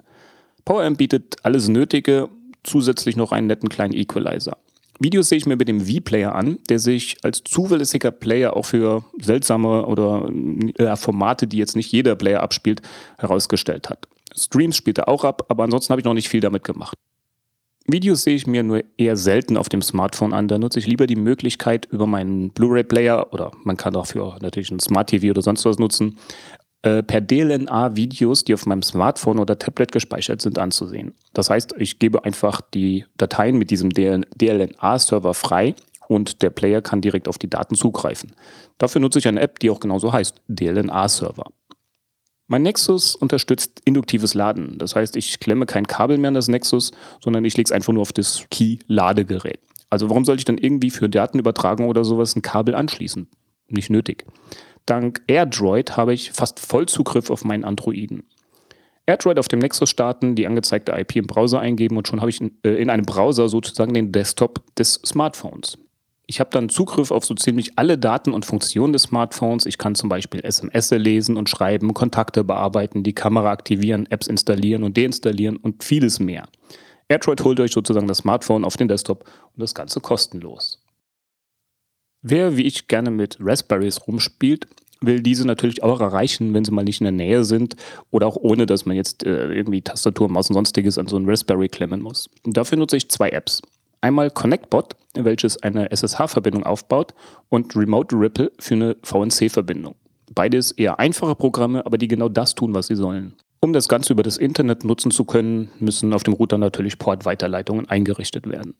PowerAmp 0.64 0.98
bietet 0.98 1.36
alles 1.44 1.68
Nötige, 1.68 2.28
zusätzlich 2.64 3.16
noch 3.16 3.30
einen 3.30 3.46
netten 3.46 3.68
kleinen 3.68 3.94
Equalizer. 3.94 4.56
Videos 5.02 5.28
sehe 5.28 5.38
ich 5.38 5.46
mir 5.46 5.56
mit 5.56 5.68
dem 5.68 5.80
V-Player 5.80 6.34
an, 6.34 6.58
der 6.68 6.78
sich 6.78 7.16
als 7.22 7.42
zuverlässiger 7.42 8.10
Player 8.10 8.56
auch 8.56 8.66
für 8.66 9.04
seltsame 9.20 9.86
oder 9.86 10.30
äh, 10.78 10.96
Formate, 10.96 11.46
die 11.46 11.58
jetzt 11.58 11.76
nicht 11.76 11.90
jeder 11.90 12.14
Player 12.14 12.42
abspielt, 12.42 12.82
herausgestellt 13.18 13.90
hat. 13.90 14.06
Streams 14.36 14.76
spielt 14.76 14.98
er 14.98 15.08
auch 15.08 15.24
ab, 15.24 15.46
aber 15.48 15.64
ansonsten 15.64 15.90
habe 15.90 16.00
ich 16.00 16.04
noch 16.04 16.14
nicht 16.14 16.28
viel 16.28 16.40
damit 16.40 16.64
gemacht. 16.64 16.96
Videos 17.86 18.22
sehe 18.22 18.36
ich 18.36 18.46
mir 18.46 18.62
nur 18.62 18.84
eher 18.96 19.16
selten 19.16 19.56
auf 19.56 19.68
dem 19.68 19.82
Smartphone 19.82 20.32
an. 20.32 20.46
Da 20.46 20.58
nutze 20.58 20.78
ich 20.78 20.86
lieber 20.86 21.06
die 21.06 21.16
Möglichkeit, 21.16 21.86
über 21.90 22.06
meinen 22.06 22.50
Blu-ray-Player 22.50 23.32
oder 23.32 23.50
man 23.64 23.76
kann 23.76 23.92
dafür 23.92 24.38
natürlich 24.40 24.70
ein 24.70 24.78
Smart 24.78 25.10
TV 25.10 25.30
oder 25.30 25.42
sonst 25.42 25.64
was 25.64 25.78
nutzen, 25.78 26.16
äh, 26.82 27.02
per 27.02 27.20
DLNA 27.20 27.96
Videos, 27.96 28.44
die 28.44 28.54
auf 28.54 28.66
meinem 28.66 28.82
Smartphone 28.82 29.38
oder 29.38 29.58
Tablet 29.58 29.92
gespeichert 29.92 30.42
sind, 30.42 30.58
anzusehen. 30.58 31.14
Das 31.32 31.48
heißt, 31.48 31.74
ich 31.78 31.98
gebe 31.98 32.24
einfach 32.24 32.60
die 32.60 33.06
Dateien 33.16 33.56
mit 33.56 33.70
diesem 33.70 33.90
DLNA-Server 33.90 35.34
frei 35.34 35.74
und 36.08 36.42
der 36.42 36.50
Player 36.50 36.82
kann 36.82 37.00
direkt 37.00 37.28
auf 37.28 37.38
die 37.38 37.48
Daten 37.48 37.74
zugreifen. 37.74 38.32
Dafür 38.78 39.00
nutze 39.00 39.20
ich 39.20 39.28
eine 39.28 39.40
App, 39.40 39.60
die 39.60 39.70
auch 39.70 39.80
genauso 39.80 40.12
heißt, 40.12 40.40
DLNA-Server. 40.48 41.46
Mein 42.48 42.62
Nexus 42.62 43.14
unterstützt 43.14 43.80
induktives 43.84 44.34
Laden. 44.34 44.76
Das 44.76 44.94
heißt, 44.94 45.16
ich 45.16 45.40
klemme 45.40 45.64
kein 45.64 45.86
Kabel 45.86 46.18
mehr 46.18 46.28
an 46.28 46.34
das 46.34 46.48
Nexus, 46.48 46.90
sondern 47.20 47.44
ich 47.44 47.56
lege 47.56 47.68
es 47.68 47.72
einfach 47.72 47.92
nur 47.92 48.02
auf 48.02 48.12
das 48.12 48.44
Key-Ladegerät. 48.50 49.60
Also 49.88 50.10
warum 50.10 50.24
sollte 50.24 50.40
ich 50.40 50.44
dann 50.44 50.58
irgendwie 50.58 50.90
für 50.90 51.08
Datenübertragung 51.08 51.86
oder 51.86 52.04
sowas 52.04 52.34
ein 52.34 52.42
Kabel 52.42 52.74
anschließen? 52.74 53.28
Nicht 53.68 53.88
nötig. 53.88 54.26
Dank 54.86 55.22
AirDroid 55.26 55.96
habe 55.96 56.14
ich 56.14 56.32
fast 56.32 56.60
Vollzugriff 56.60 57.30
auf 57.30 57.44
meinen 57.44 57.64
Androiden. 57.64 58.24
AirDroid 59.06 59.38
auf 59.38 59.48
dem 59.48 59.58
Nexus 59.58 59.90
starten, 59.90 60.34
die 60.34 60.46
angezeigte 60.46 60.92
IP 60.92 61.16
im 61.16 61.26
Browser 61.26 61.60
eingeben 61.60 61.96
und 61.96 62.06
schon 62.06 62.20
habe 62.20 62.30
ich 62.30 62.40
in, 62.40 62.56
äh, 62.64 62.74
in 62.74 62.90
einem 62.90 63.04
Browser 63.04 63.48
sozusagen 63.48 63.94
den 63.94 64.12
Desktop 64.12 64.62
des 64.76 65.00
Smartphones. 65.04 65.78
Ich 66.26 66.40
habe 66.40 66.50
dann 66.50 66.68
Zugriff 66.68 67.10
auf 67.10 67.24
so 67.24 67.34
ziemlich 67.34 67.72
alle 67.76 67.98
Daten 67.98 68.32
und 68.32 68.46
Funktionen 68.46 68.92
des 68.92 69.02
Smartphones. 69.02 69.66
Ich 69.66 69.76
kann 69.76 69.94
zum 69.94 70.08
Beispiel 70.08 70.44
SMS 70.44 70.90
lesen 70.92 71.36
und 71.36 71.50
schreiben, 71.50 71.94
Kontakte 71.94 72.44
bearbeiten, 72.44 73.02
die 73.02 73.12
Kamera 73.12 73.50
aktivieren, 73.50 74.06
Apps 74.10 74.28
installieren 74.28 74.84
und 74.84 74.96
deinstallieren 74.96 75.56
und 75.56 75.84
vieles 75.84 76.20
mehr. 76.20 76.48
AirDroid 77.08 77.44
holt 77.44 77.60
euch 77.60 77.72
sozusagen 77.72 78.06
das 78.06 78.18
Smartphone 78.18 78.64
auf 78.64 78.76
den 78.76 78.88
Desktop 78.88 79.24
und 79.24 79.60
das 79.60 79.74
Ganze 79.74 80.00
kostenlos. 80.00 80.81
Wer 82.22 82.56
wie 82.56 82.62
ich 82.62 82.86
gerne 82.86 83.10
mit 83.10 83.36
Raspberries 83.40 84.06
rumspielt, 84.06 84.68
will 85.00 85.20
diese 85.20 85.44
natürlich 85.44 85.82
auch 85.82 86.00
erreichen, 86.00 86.54
wenn 86.54 86.64
sie 86.64 86.70
mal 86.70 86.84
nicht 86.84 87.00
in 87.00 87.04
der 87.04 87.12
Nähe 87.12 87.44
sind 87.44 87.74
oder 88.12 88.28
auch 88.28 88.36
ohne, 88.36 88.66
dass 88.66 88.86
man 88.86 88.96
jetzt 88.96 89.24
äh, 89.26 89.52
irgendwie 89.52 89.82
Tastatur, 89.82 90.28
Maus 90.28 90.48
und 90.48 90.54
sonstiges 90.54 90.98
an 90.98 91.08
so 91.08 91.16
einen 91.16 91.28
Raspberry 91.28 91.68
klemmen 91.68 92.00
muss. 92.00 92.30
Und 92.44 92.56
dafür 92.56 92.78
nutze 92.78 92.96
ich 92.96 93.08
zwei 93.08 93.30
Apps. 93.30 93.60
Einmal 94.00 94.30
ConnectBot, 94.30 94.94
welches 95.14 95.62
eine 95.64 95.90
SSH-Verbindung 95.90 96.62
aufbaut, 96.62 97.14
und 97.48 97.74
Remote 97.74 98.14
Ripple 98.16 98.52
für 98.58 98.74
eine 98.74 98.96
VNC-Verbindung. 99.02 99.96
Beides 100.32 100.72
eher 100.72 100.98
einfache 101.00 101.34
Programme, 101.34 101.84
aber 101.84 101.98
die 101.98 102.08
genau 102.08 102.28
das 102.28 102.54
tun, 102.54 102.74
was 102.74 102.86
sie 102.86 102.96
sollen. 102.96 103.34
Um 103.60 103.72
das 103.72 103.88
Ganze 103.88 104.12
über 104.12 104.22
das 104.22 104.38
Internet 104.38 104.84
nutzen 104.84 105.10
zu 105.10 105.24
können, 105.24 105.70
müssen 105.78 106.12
auf 106.12 106.22
dem 106.22 106.34
Router 106.34 106.58
natürlich 106.58 106.98
Portweiterleitungen 106.98 107.88
eingerichtet 107.88 108.48
werden. 108.48 108.74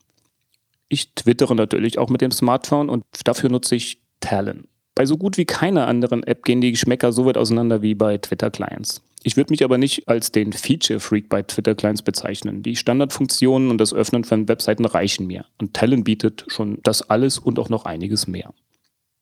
Ich 0.93 1.15
twittere 1.15 1.57
natürlich 1.57 1.97
auch 1.99 2.11
mit 2.11 2.21
dem 2.21 2.31
Smartphone 2.31 2.91
und 2.91 3.07
dafür 3.25 3.49
nutze 3.49 3.75
ich 3.75 4.03
Talon. 4.21 4.65
Bei 4.95 5.07
so 5.07 5.17
gut 5.17 5.39
wie 5.39 5.47
keiner 5.47 5.87
anderen 5.87 6.23
App 6.23 6.45
gehen 6.45 6.61
die 6.61 6.71
Geschmäcker 6.71 7.15
so 7.15 7.25
weit 7.25 7.39
auseinander 7.39 7.81
wie 7.81 7.95
bei 7.95 8.19
Twitter-Clients. 8.19 9.01
Ich 9.23 9.39
würde 9.39 9.55
mich 9.55 9.65
aber 9.65 9.79
nicht 9.79 10.07
als 10.07 10.33
den 10.33 10.53
Feature-Freak 10.53 11.31
bei 11.31 11.41
Twitter-Clients 11.41 12.03
bezeichnen. 12.03 12.63
Die 12.63 12.77
Standardfunktionen 12.77 13.71
und 13.71 13.79
das 13.79 13.95
Öffnen 13.95 14.25
von 14.25 14.49
Webseiten 14.49 14.85
reichen 14.85 15.27
mir. 15.27 15.47
Und 15.59 15.73
Talon 15.73 16.05
bietet 16.05 16.45
schon 16.49 16.79
das 16.83 17.09
alles 17.09 17.39
und 17.39 17.59
auch 17.59 17.71
noch 17.71 17.87
einiges 17.87 18.27
mehr. 18.27 18.53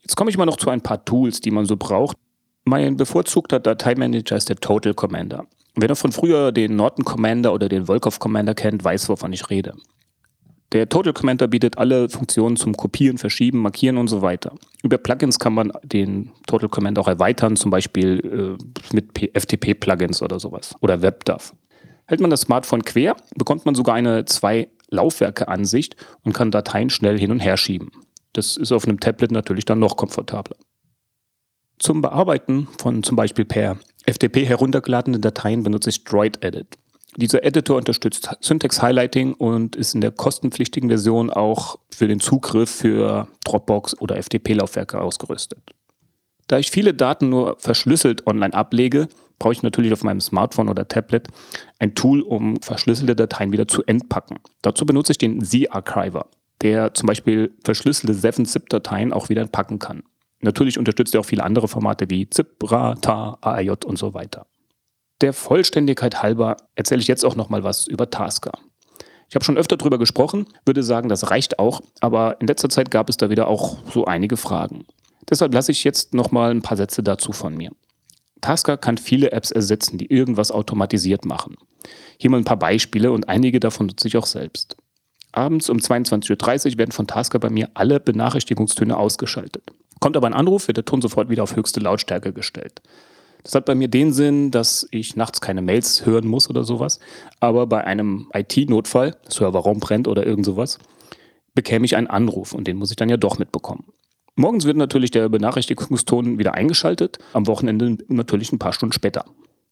Jetzt 0.03 0.17
komme 0.17 0.29
ich 0.29 0.37
mal 0.37 0.47
noch 0.47 0.57
zu 0.57 0.71
ein 0.71 0.81
paar 0.81 1.05
Tools, 1.05 1.41
die 1.41 1.53
man 1.53 1.67
so 1.67 1.77
braucht. 1.77 2.17
Mein 2.65 2.97
bevorzugter 2.97 3.61
Dateimanager 3.61 4.37
ist 4.37 4.49
der 4.49 4.57
Total 4.57 4.93
Commander. 4.93 5.47
Wer 5.77 5.89
noch 5.89 5.99
von 5.99 6.11
früher 6.11 6.51
den 6.51 6.75
Norton 6.75 7.05
Commander 7.05 7.55
oder 7.55 7.69
den 7.69 7.87
Volkov 7.87 8.19
Commander 8.19 8.57
kennt, 8.57 8.83
weiß, 8.83 9.09
wovon 9.09 9.33
ich 9.33 9.51
rede. 9.51 9.75
Der 10.73 10.89
Total 10.89 11.13
Commander 11.13 11.49
bietet 11.49 11.79
alle 11.79 12.09
Funktionen 12.09 12.57
zum 12.57 12.77
Kopieren, 12.77 13.19
Verschieben, 13.19 13.59
Markieren 13.59 13.97
und 13.97 14.07
so 14.07 14.23
weiter. 14.23 14.53
Über 14.85 14.99
Plugins 14.99 15.41
kann 15.41 15.53
man 15.53 15.73
den 15.83 16.31
Total 16.47 16.69
Commander 16.69 17.01
auch 17.01 17.09
erweitern, 17.09 17.57
zum 17.57 17.73
Beispiel 17.73 18.59
äh, 18.61 18.95
mit 18.95 19.13
FTP-Plugins 19.19 20.23
oder 20.23 20.39
sowas 20.39 20.77
oder 20.81 21.03
WebDAV. 21.03 21.55
Hält 22.07 22.21
man 22.21 22.31
das 22.31 22.43
Smartphone 22.43 22.85
quer, 22.85 23.17
bekommt 23.37 23.67
man 23.67 23.75
sogar 23.75 23.97
eine 23.97 24.25
Zwei-Laufwerke-Ansicht 24.25 25.97
und 26.23 26.35
kann 26.35 26.53
Dateien 26.53 26.91
schnell 26.91 27.19
hin 27.19 27.33
und 27.33 27.41
her 27.41 27.57
schieben. 27.57 27.91
Das 28.33 28.57
ist 28.57 28.71
auf 28.71 28.87
einem 28.87 29.01
Tablet 29.01 29.33
natürlich 29.33 29.65
dann 29.65 29.81
noch 29.81 29.97
komfortabler. 29.97 30.57
Zum 31.79 32.01
Bearbeiten 32.01 32.69
von 32.79 33.03
zum 33.03 33.17
Beispiel 33.17 33.45
per 33.45 33.79
FTP 34.07 34.47
heruntergeladenen 34.47 35.21
Dateien 35.21 35.63
benutze 35.63 35.91
ich 35.91 36.05
Droid 36.05 36.45
Edit. 36.45 36.79
Dieser 37.17 37.45
Editor 37.45 37.77
unterstützt 37.77 38.31
Syntax 38.41 38.83
Highlighting 38.83 39.35
und 39.35 39.75
ist 39.75 39.95
in 39.95 40.01
der 40.01 40.13
kostenpflichtigen 40.13 40.89
Version 40.89 41.31
auch 41.31 41.79
für 41.91 42.07
den 42.07 42.21
Zugriff 42.21 42.71
für 42.71 43.27
Dropbox 43.45 44.01
oder 44.01 44.17
FTP-Laufwerke 44.17 45.01
ausgerüstet. 45.01 45.59
Da 46.47 46.59
ich 46.59 46.71
viele 46.71 46.95
Daten 46.95 47.29
nur 47.29 47.57
verschlüsselt 47.59 48.27
online 48.27 48.55
ablege, 48.55 49.09
brauche 49.39 49.53
ich 49.53 49.63
natürlich 49.63 49.93
auf 49.93 50.05
meinem 50.05 50.21
Smartphone 50.21 50.69
oder 50.69 50.87
Tablet 50.87 51.29
ein 51.79 51.95
Tool, 51.95 52.21
um 52.21 52.61
verschlüsselte 52.61 53.17
Dateien 53.17 53.53
wieder 53.53 53.67
zu 53.67 53.83
entpacken. 53.85 54.39
Dazu 54.63 54.87
benutze 54.87 55.13
ich 55.13 55.19
den 55.19 55.43
Z-Archiver, 55.45 56.27
der 56.63 56.95
zum 56.95 57.07
Beispiel 57.07 57.53
verschlüsselte 57.65 58.15
7-Zip-Dateien 58.15 59.13
auch 59.13 59.29
wieder 59.29 59.43
entpacken 59.43 59.79
kann. 59.79 60.05
Natürlich 60.41 60.79
unterstützt 60.79 61.15
er 61.15 61.21
auch 61.21 61.27
viele 61.27 61.45
andere 61.45 61.69
Formate 61.69 62.09
wie 62.09 62.29
ZIP, 62.29 62.71
RA, 62.71 62.95
TAR, 62.95 63.39
AIJ 63.43 63.85
und 63.85 63.99
so 63.99 64.15
weiter. 64.15 64.47
Der 65.21 65.33
Vollständigkeit 65.33 66.23
halber 66.23 66.57
erzähle 66.75 67.01
ich 67.01 67.09
jetzt 67.09 67.25
auch 67.25 67.37
noch 67.37 67.51
mal 67.51 67.63
was 67.63 67.87
über 67.87 68.09
Tasker. 68.09 68.53
Ich 69.29 69.35
habe 69.35 69.45
schon 69.45 69.59
öfter 69.59 69.77
darüber 69.77 69.99
gesprochen, 69.99 70.47
würde 70.65 70.83
sagen, 70.83 71.09
das 71.09 71.31
reicht 71.31 71.59
auch, 71.59 71.83
aber 72.01 72.41
in 72.41 72.47
letzter 72.47 72.69
Zeit 72.69 72.91
gab 72.91 73.09
es 73.09 73.17
da 73.17 73.31
wieder 73.31 73.47
auch 73.47 73.79
so 73.93 74.07
einige 74.07 74.37
Fragen. 74.37 74.87
Deshalb 75.29 75.55
lasse 75.55 75.73
ich 75.73 75.85
jetzt 75.85 76.15
noch 76.15 76.33
mal 76.33 76.51
ein 76.51 76.63
paar 76.63 76.77
Sätze 76.77 77.03
dazu 77.03 77.33
von 77.33 77.55
mir. 77.55 77.71
Tasker 78.41 78.77
kann 78.77 78.99
viele 78.99 79.33
Apps 79.33 79.51
ersetzen, 79.51 79.99
die 79.99 80.11
irgendwas 80.11 80.51
automatisiert 80.51 81.25
machen. 81.25 81.57
Hier 82.19 82.31
mal 82.31 82.39
ein 82.39 82.45
paar 82.45 82.59
Beispiele 82.59 83.13
und 83.13 83.29
einige 83.29 83.61
davon 83.61 83.87
nutze 83.87 84.09
ich 84.09 84.17
auch 84.17 84.27
selbst. 84.27 84.77
Abends 85.33 85.69
um 85.71 85.77
22.30 85.77 86.73
Uhr 86.73 86.79
werden 86.79 86.93
von 86.93 87.07
Tasker 87.07 87.39
bei 87.39 87.51
mir 87.51 87.69
alle 87.75 88.01
Benachrichtigungstöne 88.01 88.97
ausgeschaltet. 88.97 89.63
Kommt 90.01 90.17
aber 90.17 90.27
ein 90.27 90.35
Anruf, 90.35 90.67
wird 90.67 90.79
der 90.79 90.85
Ton 90.85 91.03
sofort 91.03 91.29
wieder 91.29 91.43
auf 91.43 91.55
höchste 91.55 91.79
Lautstärke 91.79 92.33
gestellt. 92.33 92.81
Das 93.43 93.55
hat 93.55 93.65
bei 93.65 93.75
mir 93.75 93.89
den 93.89 94.13
Sinn, 94.13 94.51
dass 94.51 94.87
ich 94.91 95.17
nachts 95.17 95.41
keine 95.41 95.63
Mails 95.63 96.05
hören 96.07 96.27
muss 96.27 96.51
oder 96.51 96.65
sowas. 96.65 97.01
Aber 97.41 97.67
bei 97.67 97.85
einem 97.85 98.29
IT-Notfall, 98.35 99.17
Serverraum 99.29 99.81
brennt 99.81 100.09
oder 100.09 100.27
irgend 100.27 100.47
sowas, 100.47 100.79
bekäme 101.55 101.85
ich 101.85 101.97
einen 101.97 102.07
Anruf 102.07 102.53
und 102.53 102.67
den 102.67 102.77
muss 102.77 102.91
ich 102.91 102.97
dann 102.97 103.09
ja 103.09 103.17
doch 103.17 103.39
mitbekommen. 103.39 103.85
Morgens 104.37 104.65
wird 104.65 104.77
natürlich 104.77 105.11
der 105.11 105.29
Benachrichtigungston 105.29 106.39
wieder 106.39 106.55
eingeschaltet, 106.55 107.19
am 107.33 107.47
Wochenende 107.47 107.99
natürlich 108.09 108.53
ein 108.53 108.59
paar 108.59 108.73
Stunden 108.73 108.93
später. 108.93 109.25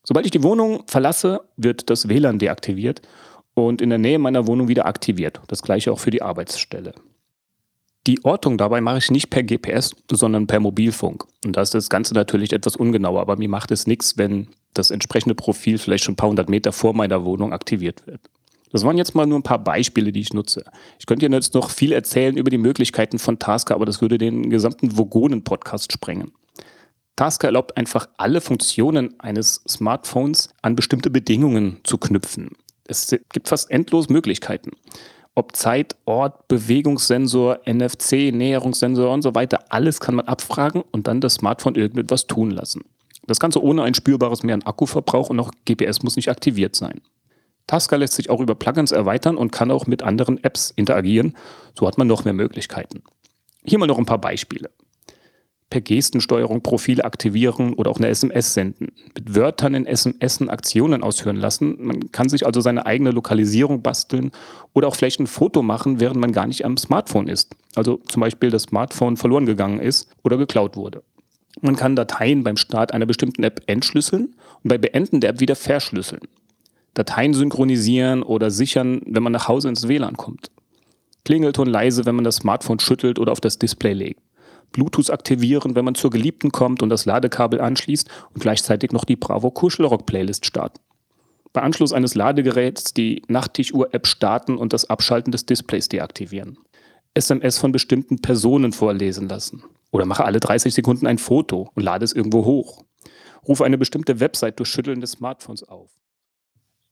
Sobald 0.02 0.26
ich 0.26 0.32
die 0.32 0.42
Wohnung 0.42 0.84
verlasse, 0.86 1.40
wird 1.56 1.90
das 1.90 2.08
WLAN 2.08 2.38
deaktiviert 2.38 3.02
und 3.54 3.80
in 3.80 3.90
der 3.90 3.98
Nähe 3.98 4.18
meiner 4.18 4.46
Wohnung 4.46 4.68
wieder 4.68 4.86
aktiviert. 4.86 5.40
Das 5.48 5.62
gleiche 5.62 5.92
auch 5.92 5.98
für 5.98 6.10
die 6.10 6.22
Arbeitsstelle. 6.22 6.94
Die 8.08 8.24
Ortung 8.24 8.56
dabei 8.56 8.80
mache 8.80 8.96
ich 8.96 9.10
nicht 9.10 9.28
per 9.28 9.42
GPS, 9.42 9.94
sondern 10.10 10.46
per 10.46 10.60
Mobilfunk. 10.60 11.26
Und 11.44 11.58
da 11.58 11.60
ist 11.60 11.74
das 11.74 11.90
Ganze 11.90 12.14
natürlich 12.14 12.54
etwas 12.54 12.74
ungenauer, 12.74 13.20
aber 13.20 13.36
mir 13.36 13.50
macht 13.50 13.70
es 13.70 13.86
nichts, 13.86 14.16
wenn 14.16 14.48
das 14.72 14.90
entsprechende 14.90 15.34
Profil 15.34 15.76
vielleicht 15.76 16.04
schon 16.04 16.14
ein 16.14 16.16
paar 16.16 16.30
hundert 16.30 16.48
Meter 16.48 16.72
vor 16.72 16.94
meiner 16.94 17.26
Wohnung 17.26 17.52
aktiviert 17.52 18.06
wird. 18.06 18.22
Das 18.72 18.82
waren 18.82 18.96
jetzt 18.96 19.14
mal 19.14 19.26
nur 19.26 19.38
ein 19.38 19.42
paar 19.42 19.62
Beispiele, 19.62 20.10
die 20.10 20.20
ich 20.20 20.32
nutze. 20.32 20.64
Ich 20.98 21.04
könnte 21.04 21.26
Ihnen 21.26 21.34
jetzt 21.34 21.52
noch 21.52 21.68
viel 21.68 21.92
erzählen 21.92 22.38
über 22.38 22.48
die 22.48 22.56
Möglichkeiten 22.56 23.18
von 23.18 23.38
Tasker, 23.38 23.74
aber 23.74 23.84
das 23.84 24.00
würde 24.00 24.16
den 24.16 24.48
gesamten 24.48 24.96
Vogonen-Podcast 24.96 25.92
sprengen. 25.92 26.32
Tasker 27.14 27.48
erlaubt 27.48 27.76
einfach 27.76 28.08
alle 28.16 28.40
Funktionen 28.40 29.20
eines 29.20 29.62
Smartphones 29.68 30.48
an 30.62 30.76
bestimmte 30.76 31.10
Bedingungen 31.10 31.80
zu 31.84 31.98
knüpfen. 31.98 32.52
Es 32.86 33.14
gibt 33.34 33.48
fast 33.48 33.70
endlos 33.70 34.08
Möglichkeiten. 34.08 34.70
Ob 35.38 35.54
Zeit, 35.54 35.96
Ort, 36.04 36.48
Bewegungssensor, 36.48 37.60
NFC, 37.64 38.32
Näherungssensor 38.32 39.10
und 39.12 39.22
so 39.22 39.34
weiter. 39.34 39.60
Alles 39.70 40.00
kann 40.00 40.16
man 40.16 40.26
abfragen 40.26 40.82
und 40.90 41.06
dann 41.06 41.20
das 41.20 41.34
Smartphone 41.34 41.76
irgendetwas 41.76 42.26
tun 42.26 42.50
lassen. 42.50 42.82
Das 43.26 43.38
Ganze 43.38 43.62
ohne 43.62 43.82
ein 43.84 43.94
spürbares 43.94 44.42
Mehr 44.42 44.54
an 44.54 44.62
Akkuverbrauch 44.62 45.30
und 45.30 45.38
auch 45.38 45.52
GPS 45.64 46.02
muss 46.02 46.16
nicht 46.16 46.28
aktiviert 46.28 46.74
sein. 46.74 47.00
Tasker 47.68 47.98
lässt 47.98 48.14
sich 48.14 48.30
auch 48.30 48.40
über 48.40 48.54
Plugins 48.54 48.90
erweitern 48.90 49.36
und 49.36 49.52
kann 49.52 49.70
auch 49.70 49.86
mit 49.86 50.02
anderen 50.02 50.42
Apps 50.42 50.72
interagieren. 50.74 51.36
So 51.78 51.86
hat 51.86 51.98
man 51.98 52.08
noch 52.08 52.24
mehr 52.24 52.34
Möglichkeiten. 52.34 53.02
Hier 53.64 53.78
mal 53.78 53.86
noch 53.86 53.98
ein 53.98 54.06
paar 54.06 54.20
Beispiele. 54.20 54.70
Per 55.70 55.82
Gestensteuerung 55.82 56.62
Profile 56.62 57.04
aktivieren 57.04 57.74
oder 57.74 57.90
auch 57.90 57.98
eine 57.98 58.08
SMS 58.08 58.54
senden. 58.54 58.92
Mit 59.14 59.34
Wörtern 59.34 59.74
in 59.74 59.86
SMS 59.86 60.40
Aktionen 60.48 61.02
ausführen 61.02 61.36
lassen. 61.36 61.76
Man 61.78 62.10
kann 62.10 62.30
sich 62.30 62.46
also 62.46 62.62
seine 62.62 62.86
eigene 62.86 63.10
Lokalisierung 63.10 63.82
basteln 63.82 64.30
oder 64.72 64.88
auch 64.88 64.96
vielleicht 64.96 65.20
ein 65.20 65.26
Foto 65.26 65.62
machen, 65.62 66.00
während 66.00 66.20
man 66.20 66.32
gar 66.32 66.46
nicht 66.46 66.64
am 66.64 66.78
Smartphone 66.78 67.28
ist. 67.28 67.54
Also 67.74 68.00
zum 68.08 68.20
Beispiel 68.20 68.50
das 68.50 68.62
Smartphone 68.62 69.18
verloren 69.18 69.44
gegangen 69.44 69.80
ist 69.80 70.10
oder 70.24 70.38
geklaut 70.38 70.76
wurde. 70.76 71.02
Man 71.60 71.76
kann 71.76 71.96
Dateien 71.96 72.44
beim 72.44 72.56
Start 72.56 72.94
einer 72.94 73.06
bestimmten 73.06 73.42
App 73.42 73.62
entschlüsseln 73.66 74.34
und 74.62 74.68
bei 74.68 74.78
Beenden 74.78 75.20
der 75.20 75.30
App 75.30 75.40
wieder 75.40 75.56
verschlüsseln. 75.56 76.22
Dateien 76.94 77.34
synchronisieren 77.34 78.22
oder 78.22 78.50
sichern, 78.50 79.02
wenn 79.06 79.22
man 79.22 79.32
nach 79.32 79.48
Hause 79.48 79.68
ins 79.68 79.86
WLAN 79.86 80.16
kommt. 80.16 80.50
Klingelton 81.24 81.68
leise, 81.68 82.06
wenn 82.06 82.14
man 82.14 82.24
das 82.24 82.36
Smartphone 82.36 82.80
schüttelt 82.80 83.18
oder 83.18 83.32
auf 83.32 83.40
das 83.40 83.58
Display 83.58 83.92
legt. 83.92 84.20
Bluetooth 84.72 85.10
aktivieren, 85.10 85.74
wenn 85.74 85.84
man 85.84 85.94
zur 85.94 86.10
Geliebten 86.10 86.52
kommt 86.52 86.82
und 86.82 86.90
das 86.90 87.06
Ladekabel 87.06 87.60
anschließt 87.60 88.08
und 88.34 88.40
gleichzeitig 88.40 88.92
noch 88.92 89.04
die 89.04 89.16
Bravo 89.16 89.50
Kuschelrock 89.50 90.06
Playlist 90.06 90.46
starten. 90.46 90.80
Bei 91.52 91.62
Anschluss 91.62 91.92
eines 91.92 92.14
Ladegeräts 92.14 92.94
die 92.94 93.22
Nachttichuhr-App 93.28 94.06
starten 94.06 94.56
und 94.56 94.72
das 94.72 94.88
Abschalten 94.88 95.32
des 95.32 95.46
Displays 95.46 95.88
deaktivieren. 95.88 96.58
SMS 97.14 97.58
von 97.58 97.72
bestimmten 97.72 98.20
Personen 98.20 98.72
vorlesen 98.72 99.28
lassen. 99.28 99.64
Oder 99.90 100.04
mache 100.04 100.24
alle 100.24 100.40
30 100.40 100.74
Sekunden 100.74 101.06
ein 101.06 101.18
Foto 101.18 101.70
und 101.74 101.82
lade 101.82 102.04
es 102.04 102.12
irgendwo 102.12 102.44
hoch. 102.44 102.84
Rufe 103.46 103.64
eine 103.64 103.78
bestimmte 103.78 104.20
Website 104.20 104.58
durch 104.58 104.68
Schütteln 104.68 105.00
des 105.00 105.12
Smartphones 105.12 105.64
auf. 105.64 105.90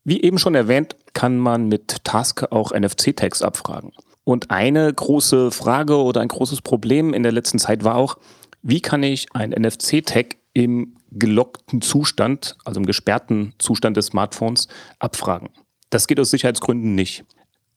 Wie 0.04 0.22
eben 0.22 0.38
schon 0.38 0.54
erwähnt, 0.54 0.96
kann 1.12 1.36
man 1.36 1.68
mit 1.68 2.04
Tasker 2.04 2.52
auch 2.52 2.72
NFC-Tags 2.72 3.42
abfragen. 3.42 3.92
Und 4.28 4.50
eine 4.50 4.92
große 4.92 5.52
Frage 5.52 6.02
oder 6.02 6.20
ein 6.20 6.26
großes 6.26 6.60
Problem 6.60 7.14
in 7.14 7.22
der 7.22 7.30
letzten 7.30 7.60
Zeit 7.60 7.84
war 7.84 7.94
auch, 7.94 8.18
wie 8.60 8.80
kann 8.80 9.04
ich 9.04 9.28
ein 9.34 9.50
NFC-Tag 9.50 10.38
im 10.52 10.96
gelockten 11.12 11.80
Zustand, 11.80 12.56
also 12.64 12.80
im 12.80 12.86
gesperrten 12.86 13.54
Zustand 13.60 13.96
des 13.96 14.06
Smartphones, 14.06 14.66
abfragen? 14.98 15.50
Das 15.90 16.08
geht 16.08 16.18
aus 16.18 16.30
Sicherheitsgründen 16.30 16.96
nicht. 16.96 17.24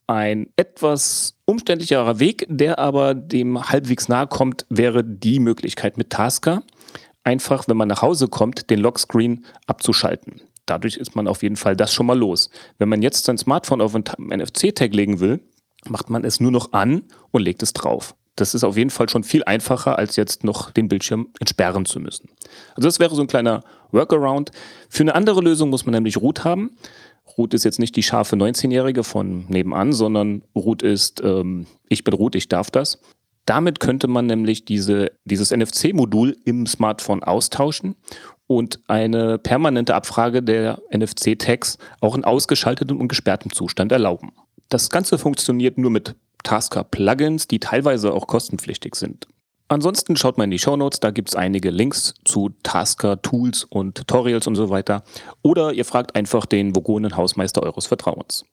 Ein 0.07 0.47
etwas 0.55 1.35
umständlicherer 1.45 2.19
Weg, 2.19 2.47
der 2.49 2.79
aber 2.79 3.13
dem 3.13 3.69
halbwegs 3.69 4.07
nahe 4.07 4.25
kommt, 4.25 4.65
wäre 4.69 5.03
die 5.03 5.39
Möglichkeit 5.39 5.99
mit 5.99 6.09
Tasker, 6.09 6.63
einfach, 7.23 7.67
wenn 7.67 7.77
man 7.77 7.89
nach 7.89 8.01
Hause 8.01 8.27
kommt, 8.27 8.71
den 8.71 8.79
Lockscreen 8.79 9.45
abzuschalten. 9.67 10.41
Dadurch 10.65 10.97
ist 10.97 11.15
man 11.15 11.27
auf 11.27 11.43
jeden 11.43 11.57
Fall 11.57 11.75
das 11.75 11.93
schon 11.93 12.07
mal 12.07 12.17
los. 12.17 12.49
Wenn 12.79 12.89
man 12.89 13.03
jetzt 13.03 13.25
sein 13.25 13.37
Smartphone 13.37 13.81
auf 13.81 13.93
einen 13.93 14.05
NFC-Tag 14.29 14.95
legen 14.95 15.19
will, 15.19 15.41
macht 15.89 16.09
man 16.09 16.23
es 16.23 16.39
nur 16.39 16.51
noch 16.51 16.73
an 16.73 17.03
und 17.31 17.41
legt 17.41 17.63
es 17.63 17.73
drauf. 17.73 18.15
Das 18.35 18.55
ist 18.55 18.63
auf 18.63 18.77
jeden 18.77 18.89
Fall 18.89 19.09
schon 19.09 19.23
viel 19.23 19.43
einfacher, 19.43 19.97
als 19.97 20.15
jetzt 20.15 20.43
noch 20.43 20.71
den 20.71 20.87
Bildschirm 20.87 21.27
entsperren 21.39 21.85
zu 21.85 21.99
müssen. 21.99 22.29
Also 22.75 22.87
das 22.87 22.99
wäre 22.99 23.13
so 23.13 23.21
ein 23.21 23.27
kleiner 23.27 23.63
Workaround. 23.91 24.51
Für 24.87 25.03
eine 25.03 25.15
andere 25.15 25.41
Lösung 25.41 25.69
muss 25.69 25.85
man 25.85 25.93
nämlich 25.93 26.17
Root 26.17 26.45
haben. 26.45 26.77
Ruth 27.37 27.53
ist 27.53 27.65
jetzt 27.65 27.79
nicht 27.79 27.95
die 27.95 28.03
scharfe 28.03 28.35
19-Jährige 28.35 29.03
von 29.03 29.45
nebenan, 29.49 29.93
sondern 29.93 30.43
Ruth 30.55 30.83
ist, 30.83 31.21
ähm, 31.23 31.67
ich 31.89 32.03
bin 32.03 32.13
Ruth, 32.13 32.35
ich 32.35 32.47
darf 32.47 32.71
das. 32.71 32.99
Damit 33.45 33.79
könnte 33.79 34.07
man 34.07 34.25
nämlich 34.25 34.63
diese, 34.65 35.11
dieses 35.25 35.51
NFC-Modul 35.51 36.37
im 36.45 36.65
Smartphone 36.65 37.23
austauschen 37.23 37.95
und 38.47 38.79
eine 38.87 39.37
permanente 39.37 39.95
Abfrage 39.95 40.41
der 40.43 40.81
NFC-Tags 40.91 41.77
auch 41.99 42.15
in 42.15 42.23
ausgeschaltetem 42.23 42.99
und 42.99 43.07
gesperrtem 43.07 43.51
Zustand 43.51 43.91
erlauben. 43.91 44.31
Das 44.69 44.89
Ganze 44.89 45.17
funktioniert 45.17 45.77
nur 45.79 45.89
mit 45.89 46.15
Tasker-Plugins, 46.43 47.47
die 47.47 47.59
teilweise 47.59 48.13
auch 48.13 48.27
kostenpflichtig 48.27 48.95
sind. 48.95 49.27
Ansonsten 49.67 50.15
schaut 50.15 50.37
mal 50.37 50.45
in 50.45 50.51
die 50.51 50.59
Shownotes, 50.59 50.99
da 50.99 51.11
gibt 51.11 51.29
es 51.29 51.35
einige 51.35 51.69
Links 51.69 52.15
zu 52.25 52.49
Tasker, 52.63 53.21
Tools 53.21 53.63
und 53.63 53.95
Tutorials 53.95 54.47
und 54.47 54.55
so 54.55 54.69
weiter. 54.69 55.03
Oder 55.43 55.73
ihr 55.73 55.85
fragt 55.85 56.15
einfach 56.15 56.45
den 56.45 56.75
vogonen 56.75 57.15
Hausmeister 57.15 57.61
eures 57.61 57.85
Vertrauens. 57.85 58.45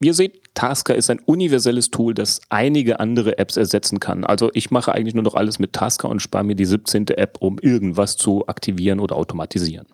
Wie 0.00 0.08
ihr 0.08 0.14
seht, 0.14 0.42
Tasker 0.54 0.94
ist 0.94 1.10
ein 1.10 1.20
universelles 1.20 1.90
Tool, 1.90 2.14
das 2.14 2.40
einige 2.48 3.00
andere 3.00 3.38
Apps 3.38 3.56
ersetzen 3.56 4.00
kann. 4.00 4.24
Also 4.24 4.50
ich 4.54 4.70
mache 4.70 4.92
eigentlich 4.92 5.14
nur 5.14 5.22
noch 5.22 5.34
alles 5.34 5.58
mit 5.58 5.72
Tasker 5.72 6.08
und 6.08 6.20
spare 6.20 6.44
mir 6.44 6.56
die 6.56 6.64
17. 6.64 7.08
App, 7.08 7.38
um 7.40 7.58
irgendwas 7.58 8.16
zu 8.16 8.46
aktivieren 8.46 9.00
oder 9.00 9.16
automatisieren. 9.16 9.86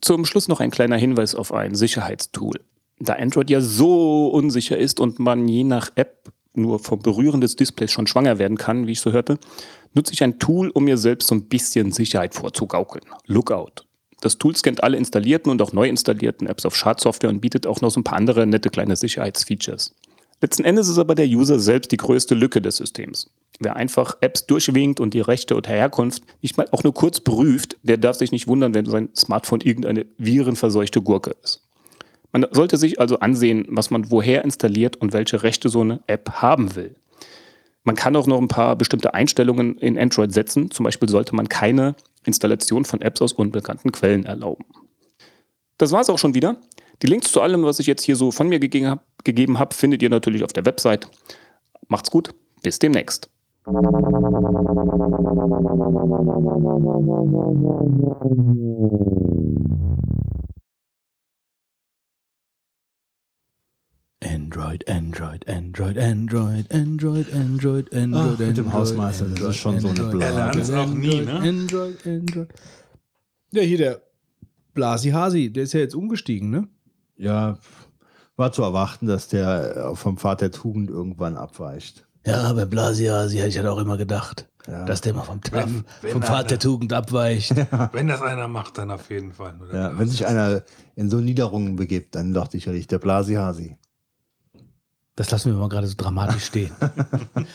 Zum 0.00 0.24
Schluss 0.24 0.48
noch 0.48 0.60
ein 0.60 0.70
kleiner 0.70 0.96
Hinweis 0.96 1.34
auf 1.34 1.52
ein 1.52 1.74
Sicherheitstool. 1.74 2.60
Da 3.00 3.14
Android 3.14 3.50
ja 3.50 3.60
so 3.60 4.28
unsicher 4.28 4.76
ist 4.76 5.00
und 5.00 5.18
man 5.18 5.46
je 5.46 5.64
nach 5.64 5.90
App 5.94 6.32
nur 6.54 6.78
vom 6.78 7.00
Berühren 7.00 7.40
des 7.40 7.56
Displays 7.56 7.92
schon 7.92 8.06
schwanger 8.06 8.38
werden 8.38 8.58
kann, 8.58 8.86
wie 8.86 8.92
ich 8.92 9.00
so 9.00 9.12
hörte, 9.12 9.38
nutze 9.94 10.12
ich 10.12 10.22
ein 10.22 10.38
Tool, 10.38 10.70
um 10.70 10.84
mir 10.84 10.98
selbst 10.98 11.28
so 11.28 11.34
ein 11.34 11.44
bisschen 11.44 11.92
Sicherheit 11.92 12.34
vorzugaukeln. 12.34 13.04
Lookout. 13.26 13.84
Das 14.20 14.38
Tool 14.38 14.56
scannt 14.56 14.82
alle 14.82 14.96
installierten 14.96 15.50
und 15.52 15.62
auch 15.62 15.72
neu 15.72 15.88
installierten 15.88 16.48
Apps 16.48 16.66
auf 16.66 16.74
Schadsoftware 16.74 17.30
und 17.30 17.40
bietet 17.40 17.66
auch 17.66 17.80
noch 17.80 17.90
so 17.90 18.00
ein 18.00 18.04
paar 18.04 18.18
andere 18.18 18.46
nette 18.46 18.68
kleine 18.68 18.96
Sicherheitsfeatures. 18.96 19.94
Letzten 20.40 20.64
Endes 20.64 20.88
ist 20.88 20.98
aber 20.98 21.14
der 21.14 21.26
User 21.26 21.58
selbst 21.58 21.90
die 21.90 21.96
größte 21.96 22.34
Lücke 22.34 22.60
des 22.60 22.76
Systems. 22.76 23.30
Wer 23.58 23.74
einfach 23.74 24.16
Apps 24.20 24.46
durchwinkt 24.46 25.00
und 25.00 25.14
die 25.14 25.20
Rechte 25.20 25.56
oder 25.56 25.70
Herkunft 25.70 26.22
nicht 26.42 26.56
mal 26.56 26.68
auch 26.70 26.84
nur 26.84 26.94
kurz 26.94 27.20
prüft, 27.20 27.76
der 27.82 27.96
darf 27.96 28.16
sich 28.16 28.30
nicht 28.30 28.46
wundern, 28.46 28.74
wenn 28.74 28.86
sein 28.86 29.08
Smartphone 29.16 29.60
irgendeine 29.60 30.06
virenverseuchte 30.16 31.02
Gurke 31.02 31.34
ist. 31.42 31.67
Man 32.32 32.46
sollte 32.50 32.76
sich 32.76 33.00
also 33.00 33.20
ansehen, 33.20 33.66
was 33.70 33.90
man 33.90 34.10
woher 34.10 34.44
installiert 34.44 34.96
und 34.96 35.12
welche 35.12 35.42
Rechte 35.42 35.68
so 35.68 35.80
eine 35.80 36.00
App 36.06 36.42
haben 36.42 36.76
will. 36.76 36.96
Man 37.84 37.96
kann 37.96 38.16
auch 38.16 38.26
noch 38.26 38.38
ein 38.38 38.48
paar 38.48 38.76
bestimmte 38.76 39.14
Einstellungen 39.14 39.78
in 39.78 39.98
Android 39.98 40.32
setzen. 40.32 40.70
Zum 40.70 40.84
Beispiel 40.84 41.08
sollte 41.08 41.34
man 41.34 41.48
keine 41.48 41.94
Installation 42.24 42.84
von 42.84 43.00
Apps 43.00 43.22
aus 43.22 43.32
unbekannten 43.32 43.92
Quellen 43.92 44.26
erlauben. 44.26 44.64
Das 45.78 45.92
war 45.92 46.00
es 46.00 46.10
auch 46.10 46.18
schon 46.18 46.34
wieder. 46.34 46.56
Die 47.02 47.06
Links 47.06 47.32
zu 47.32 47.40
allem, 47.40 47.62
was 47.62 47.78
ich 47.78 47.86
jetzt 47.86 48.02
hier 48.02 48.16
so 48.16 48.30
von 48.30 48.48
mir 48.48 48.58
gegeben 48.58 48.88
habe, 48.88 49.00
gegeben 49.24 49.58
hab, 49.58 49.72
findet 49.72 50.02
ihr 50.02 50.10
natürlich 50.10 50.44
auf 50.44 50.52
der 50.52 50.66
Website. 50.66 51.08
Macht's 51.86 52.10
gut, 52.10 52.34
bis 52.62 52.78
demnächst. 52.78 53.30
Android, 64.28 64.88
Android, 64.88 65.48
Android, 65.48 65.98
Android, 65.98 66.70
Android, 66.72 67.32
Android, 67.32 67.94
Android, 67.94 68.34
Ach, 68.34 68.38
mit 68.38 68.56
dem 68.56 68.72
Hausmeister, 68.72 69.26
das 69.26 69.40
ist 69.40 69.56
schon 69.56 69.80
so 69.80 69.88
eine 69.88 70.00
Android, 70.00 70.12
Blase. 70.18 70.32
Er 70.32 70.36
lernt 70.36 70.56
es 70.56 70.70
auch 70.72 70.86
nie, 70.86 71.20
ne? 71.22 71.32
Android, 71.40 72.06
Android. 72.06 72.48
Ja, 73.52 73.62
hier 73.62 73.78
der 73.78 74.02
Blasi 74.74 75.10
Hasi, 75.10 75.52
der 75.52 75.64
ist 75.64 75.72
ja 75.72 75.80
jetzt 75.80 75.94
umgestiegen, 75.94 76.50
ne? 76.50 76.68
Ja, 77.16 77.58
war 78.36 78.52
zu 78.52 78.62
erwarten, 78.62 79.06
dass 79.06 79.28
der 79.28 79.92
vom 79.94 80.18
Pfad 80.18 80.40
der 80.42 80.50
Tugend 80.52 80.90
irgendwann 80.90 81.36
abweicht. 81.36 82.06
Ja, 82.26 82.42
aber 82.42 82.66
Blasiasi 82.66 83.36
hätte 83.38 83.48
ich 83.48 83.56
halt 83.58 83.66
auch 83.66 83.78
immer 83.78 83.96
gedacht, 83.96 84.46
Ja. 84.68 84.84
dass 84.84 85.00
der 85.00 85.14
mal 85.14 85.22
vom, 85.22 85.40
Wenn- 85.50 85.84
wenn 86.02 86.12
vom 86.12 86.22
Pfad 86.22 86.50
der 86.50 86.58
Tugend 86.58 86.92
abweicht. 86.92 87.54
Wenn 87.92 88.06
das 88.08 88.20
einer 88.22 88.46
macht, 88.48 88.76
dann 88.78 88.90
auf 88.90 89.10
jeden 89.10 89.32
Fall. 89.32 89.54
Oder? 89.60 89.74
Ja, 89.74 89.98
wenn 89.98 90.08
sich 90.08 90.26
einer 90.26 90.62
in 90.94 91.08
so 91.08 91.18
Niederungen 91.20 91.76
begibt, 91.76 92.14
dann 92.14 92.34
doch 92.34 92.50
sicherlich 92.50 92.86
der 92.86 92.98
Blasi 92.98 93.34
Hasi. 93.34 93.76
Das 95.18 95.32
lassen 95.32 95.50
wir 95.50 95.58
mal 95.58 95.68
gerade 95.68 95.88
so 95.88 95.94
dramatisch 95.96 96.44
stehen. 96.44 96.70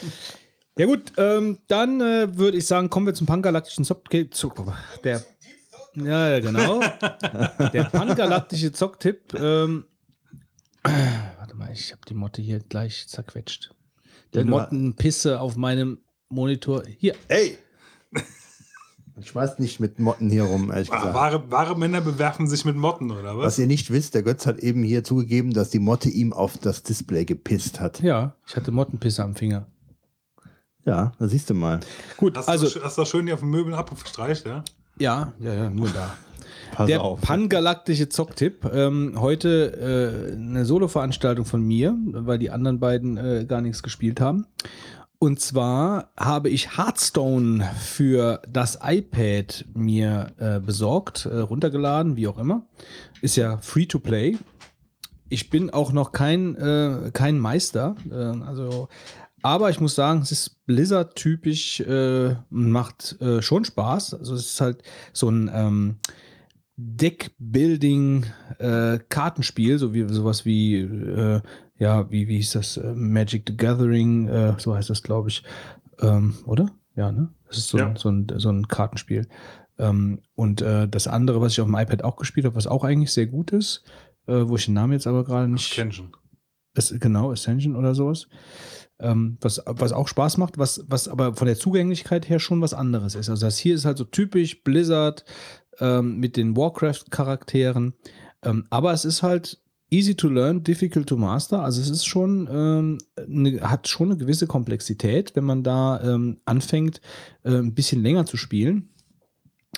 Ja 0.75 0.87
gut, 0.87 1.13
ähm, 1.17 1.59
dann 1.67 2.01
äh, 2.01 2.35
würde 2.35 2.57
ich 2.57 2.65
sagen, 2.65 2.89
kommen 2.89 3.05
wir 3.05 3.13
zum 3.13 3.27
pangalaktischen 3.27 3.85
Zocktipp. 3.85 4.33
Zu, 4.33 4.51
der, 5.03 5.23
ja, 5.93 6.29
ja, 6.31 6.39
genau. 6.39 6.79
der 7.73 7.83
pangalaktische 7.91 8.71
Zocktipp. 8.71 9.35
Ähm, 9.35 9.85
warte 11.37 11.55
mal, 11.55 11.71
ich 11.71 11.91
habe 11.91 12.01
die 12.09 12.15
Motte 12.15 12.41
hier 12.41 12.57
gleich 12.59 13.07
zerquetscht. 13.07 13.69
Du- 14.31 14.43
Mottenpisse 14.45 15.39
auf 15.39 15.57
meinem 15.57 15.99
Monitor. 16.29 16.81
Hier. 16.97 17.13
Ey! 17.27 17.59
Ich 19.19 19.29
schmeiß 19.29 19.59
nicht 19.59 19.79
mit 19.79 19.99
Motten 19.99 20.29
hier 20.29 20.43
rum, 20.43 20.71
ehrlich 20.71 20.89
gesagt. 20.89 21.13
Wahre, 21.13 21.51
wahre 21.51 21.77
Männer 21.77 22.01
bewerfen 22.01 22.47
sich 22.47 22.65
mit 22.65 22.75
Motten, 22.75 23.11
oder 23.11 23.37
was? 23.37 23.45
Was 23.45 23.59
ihr 23.59 23.67
nicht 23.67 23.91
wisst, 23.91 24.15
der 24.15 24.23
Götz 24.23 24.47
hat 24.47 24.59
eben 24.59 24.81
hier 24.83 25.03
zugegeben, 25.03 25.53
dass 25.53 25.69
die 25.69 25.79
Motte 25.79 26.09
ihm 26.09 26.33
auf 26.33 26.57
das 26.57 26.81
Display 26.83 27.23
gepisst 27.25 27.79
hat. 27.79 28.01
Ja, 28.01 28.35
ich 28.47 28.55
hatte 28.55 28.71
Mottenpisse 28.71 29.23
am 29.23 29.35
Finger. 29.35 29.67
Ja, 30.85 31.13
da 31.19 31.27
siehst 31.27 31.49
du 31.49 31.53
mal. 31.53 31.79
Gut, 32.17 32.37
Hast, 32.37 32.49
also 32.49 32.67
du, 32.67 32.83
hast 32.83 32.97
du 32.97 33.05
schön 33.05 33.25
die 33.25 33.33
auf 33.33 33.39
den 33.39 33.49
Möbeln 33.49 33.75
abgestreicht, 33.75 34.45
ja? 34.45 34.63
Ja, 34.99 35.33
ja, 35.39 35.53
ja, 35.53 35.69
nur 35.69 35.89
da. 35.89 36.15
Pass 36.73 36.87
Der 36.87 37.01
auf. 37.01 37.21
pangalaktische 37.21 38.09
Zocktipp. 38.09 38.65
Ähm, 38.73 39.13
heute 39.19 40.31
äh, 40.31 40.33
eine 40.33 40.65
Solo-Veranstaltung 40.65 41.45
von 41.45 41.61
mir, 41.61 41.95
weil 42.05 42.39
die 42.39 42.49
anderen 42.49 42.79
beiden 42.79 43.17
äh, 43.17 43.45
gar 43.47 43.61
nichts 43.61 43.83
gespielt 43.83 44.19
haben. 44.19 44.47
Und 45.23 45.39
zwar 45.39 46.11
habe 46.17 46.49
ich 46.49 46.77
Hearthstone 46.77 47.63
für 47.79 48.41
das 48.45 48.79
iPad 48.83 49.63
mir 49.73 50.33
äh, 50.37 50.59
besorgt, 50.59 51.25
äh, 51.27 51.37
runtergeladen, 51.37 52.17
wie 52.17 52.27
auch 52.27 52.37
immer. 52.37 52.67
Ist 53.21 53.37
ja 53.37 53.57
free 53.59 53.85
to 53.85 53.99
play. 53.99 54.37
Ich 55.29 55.49
bin 55.49 55.69
auch 55.69 55.93
noch 55.93 56.11
kein, 56.11 56.57
äh, 56.57 57.11
kein 57.13 57.39
Meister. 57.39 57.95
Äh, 58.11 58.15
also, 58.15 58.89
aber 59.41 59.69
ich 59.69 59.79
muss 59.79 59.95
sagen, 59.95 60.23
es 60.23 60.33
ist 60.33 60.65
Blizzard-typisch, 60.65 61.79
äh, 61.79 62.35
macht 62.49 63.15
äh, 63.21 63.41
schon 63.41 63.63
Spaß. 63.63 64.15
Also 64.15 64.35
es 64.35 64.47
ist 64.47 64.59
halt 64.59 64.83
so 65.13 65.29
ein 65.29 65.49
ähm, 65.53 65.99
Deckbuilding 66.75 68.25
äh, 68.57 68.99
so 69.77 69.93
wie 69.93 70.13
sowas 70.13 70.43
wie 70.43 70.79
äh, 70.79 71.41
ja, 71.77 72.09
wie 72.11 72.27
wie 72.27 72.37
hieß 72.37 72.51
das 72.53 72.77
äh, 72.77 72.93
Magic 72.95 73.43
the 73.47 73.57
Gathering, 73.57 74.27
äh, 74.27 74.53
so 74.57 74.75
heißt 74.75 74.89
das, 74.89 75.03
glaube 75.03 75.29
ich, 75.29 75.43
ähm, 76.01 76.35
oder? 76.45 76.69
Ja, 76.95 77.11
ne? 77.11 77.29
Das 77.47 77.57
ist 77.57 77.69
so, 77.69 77.77
Ja. 77.77 77.87
ein, 77.87 77.95
so 77.95 78.09
ein 78.09 78.27
so 78.37 78.49
ein 78.49 78.67
Kartenspiel. 78.67 79.27
Ähm, 79.79 80.19
und 80.35 80.61
äh, 80.61 80.87
das 80.87 81.07
andere, 81.07 81.41
was 81.41 81.53
ich 81.53 81.61
auf 81.61 81.67
dem 81.67 81.75
iPad 81.75 82.03
auch 82.03 82.15
gespielt 82.17 82.45
habe, 82.45 82.55
was 82.55 82.67
auch 82.67 82.83
eigentlich 82.83 83.11
sehr 83.11 83.25
gut 83.25 83.51
ist, 83.51 83.83
äh, 84.27 84.43
wo 84.47 84.55
ich 84.55 84.65
den 84.65 84.75
Namen 84.75 84.93
jetzt 84.93 85.07
aber 85.07 85.23
gerade 85.23 85.47
nicht 85.47 85.71
Ascension. 85.71 86.15
es, 86.75 86.93
genau, 86.99 87.31
Ascension 87.31 87.75
oder 87.75 87.95
sowas. 87.95 88.27
Ähm, 88.99 89.37
was, 89.41 89.61
was 89.65 89.91
auch 89.91 90.07
Spaß 90.07 90.37
macht, 90.37 90.59
was, 90.59 90.85
was 90.87 91.07
aber 91.07 91.35
von 91.35 91.47
der 91.47 91.57
Zugänglichkeit 91.57 92.29
her 92.29 92.39
schon 92.39 92.61
was 92.61 92.75
anderes 92.75 93.15
ist. 93.15 93.29
Also 93.29 93.47
das 93.47 93.57
hier 93.57 93.73
ist 93.73 93.85
halt 93.85 93.97
so 93.97 94.03
typisch 94.03 94.63
Blizzard 94.63 95.25
ähm, 95.79 96.19
mit 96.19 96.37
den 96.37 96.55
Warcraft-Charakteren. 96.55 97.93
Ähm, 98.43 98.65
aber 98.69 98.93
es 98.93 99.05
ist 99.05 99.23
halt 99.23 99.59
easy 99.93 100.15
to 100.15 100.27
learn, 100.27 100.63
difficult 100.63 101.07
to 101.07 101.15
master. 101.15 101.59
Also 101.59 101.81
es 101.81 101.89
ist 101.89 102.05
schon, 102.05 102.49
ähm, 102.51 102.97
ne, 103.27 103.61
hat 103.61 103.87
schon 103.87 104.09
eine 104.09 104.17
gewisse 104.17 104.47
Komplexität, 104.47 105.35
wenn 105.35 105.43
man 105.43 105.63
da 105.63 106.01
ähm, 106.01 106.37
anfängt, 106.45 106.99
äh, 107.43 107.51
ein 107.51 107.73
bisschen 107.73 108.01
länger 108.01 108.25
zu 108.25 108.35
spielen. 108.35 108.89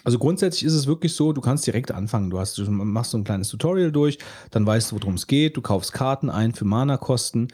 Also 0.03 0.19
grundsätzlich 0.19 0.63
ist 0.63 0.73
es 0.73 0.87
wirklich 0.87 1.13
so, 1.13 1.33
du 1.33 1.41
kannst 1.41 1.65
direkt 1.65 1.91
anfangen. 1.91 2.29
Du, 2.29 2.39
hast, 2.39 2.57
du 2.57 2.69
machst 2.69 3.11
so 3.11 3.17
ein 3.17 3.23
kleines 3.23 3.49
Tutorial 3.49 3.91
durch, 3.91 4.19
dann 4.51 4.65
weißt 4.65 4.91
du, 4.91 4.97
worum 4.97 5.15
es 5.15 5.27
geht. 5.27 5.57
Du 5.57 5.61
kaufst 5.61 5.93
Karten 5.93 6.29
ein 6.29 6.53
für 6.53 6.65
Mana-Kosten. 6.65 7.47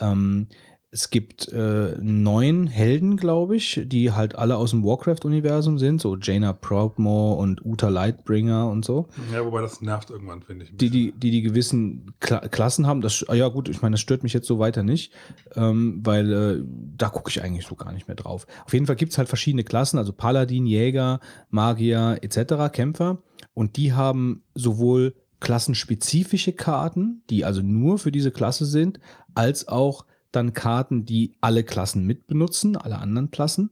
Ähm, 0.00 0.48
es 0.92 1.10
gibt 1.10 1.48
äh, 1.52 1.96
neun 2.00 2.66
Helden, 2.66 3.16
glaube 3.16 3.54
ich, 3.54 3.80
die 3.84 4.10
halt 4.10 4.34
alle 4.34 4.56
aus 4.56 4.70
dem 4.70 4.84
Warcraft-Universum 4.84 5.78
sind, 5.78 6.00
so 6.00 6.16
Jaina 6.16 6.52
Proudmore 6.52 7.36
und 7.40 7.64
Uta 7.64 7.88
Lightbringer 7.88 8.68
und 8.68 8.84
so 8.84 9.06
Ja, 9.32 9.44
wobei 9.44 9.60
das 9.60 9.80
nervt 9.80 10.10
irgendwann, 10.10 10.42
finde 10.42 10.64
ich. 10.64 10.76
die, 10.76 10.90
die, 10.90 11.12
die, 11.12 11.30
die 11.30 11.42
gewissen 11.42 12.12
Kla 12.18 12.40
Klassen 12.48 12.88
haben. 12.88 13.02
Das, 13.02 13.24
ah 13.28 13.34
ja, 13.34 13.46
gut, 13.48 13.68
ich 13.68 13.82
meine, 13.82 13.94
das 13.94 14.00
stört 14.00 14.24
mich 14.24 14.32
jetzt 14.32 14.48
so 14.48 14.58
weiter 14.58 14.82
nicht, 14.82 15.12
ähm, 15.54 16.00
weil 16.02 16.32
äh, 16.32 16.64
da 16.96 17.08
gucke 17.08 17.30
ich 17.30 17.40
eigentlich 17.40 17.66
so 17.66 17.76
gar 17.76 17.92
nicht 17.92 18.08
mehr 18.08 18.16
drauf. 18.16 18.48
Auf 18.66 18.72
jeden 18.72 18.86
Fall 18.86 18.96
gibt's 18.96 19.16
halt 19.16 19.28
verschiedene 19.28 19.62
Klassen, 19.62 19.96
also 19.96 20.12
Paladin, 20.12 20.66
Jäger, 20.66 21.20
Magier 21.50 22.18
etc., 22.20 22.72
Kämpfer. 22.72 23.22
Und 23.54 23.76
die 23.76 23.92
haben 23.92 24.42
sowohl 24.54 25.14
klassenspezifische 25.38 26.52
Karten, 26.52 27.22
die 27.30 27.44
also 27.44 27.62
nur 27.62 27.98
für 27.98 28.10
diese 28.10 28.32
Klasse 28.32 28.66
sind, 28.66 28.98
als 29.34 29.68
auch 29.68 30.04
dann 30.32 30.52
Karten, 30.52 31.04
die 31.04 31.34
alle 31.40 31.64
Klassen 31.64 32.06
mitbenutzen, 32.06 32.76
alle 32.76 32.98
anderen 32.98 33.30
Klassen. 33.30 33.70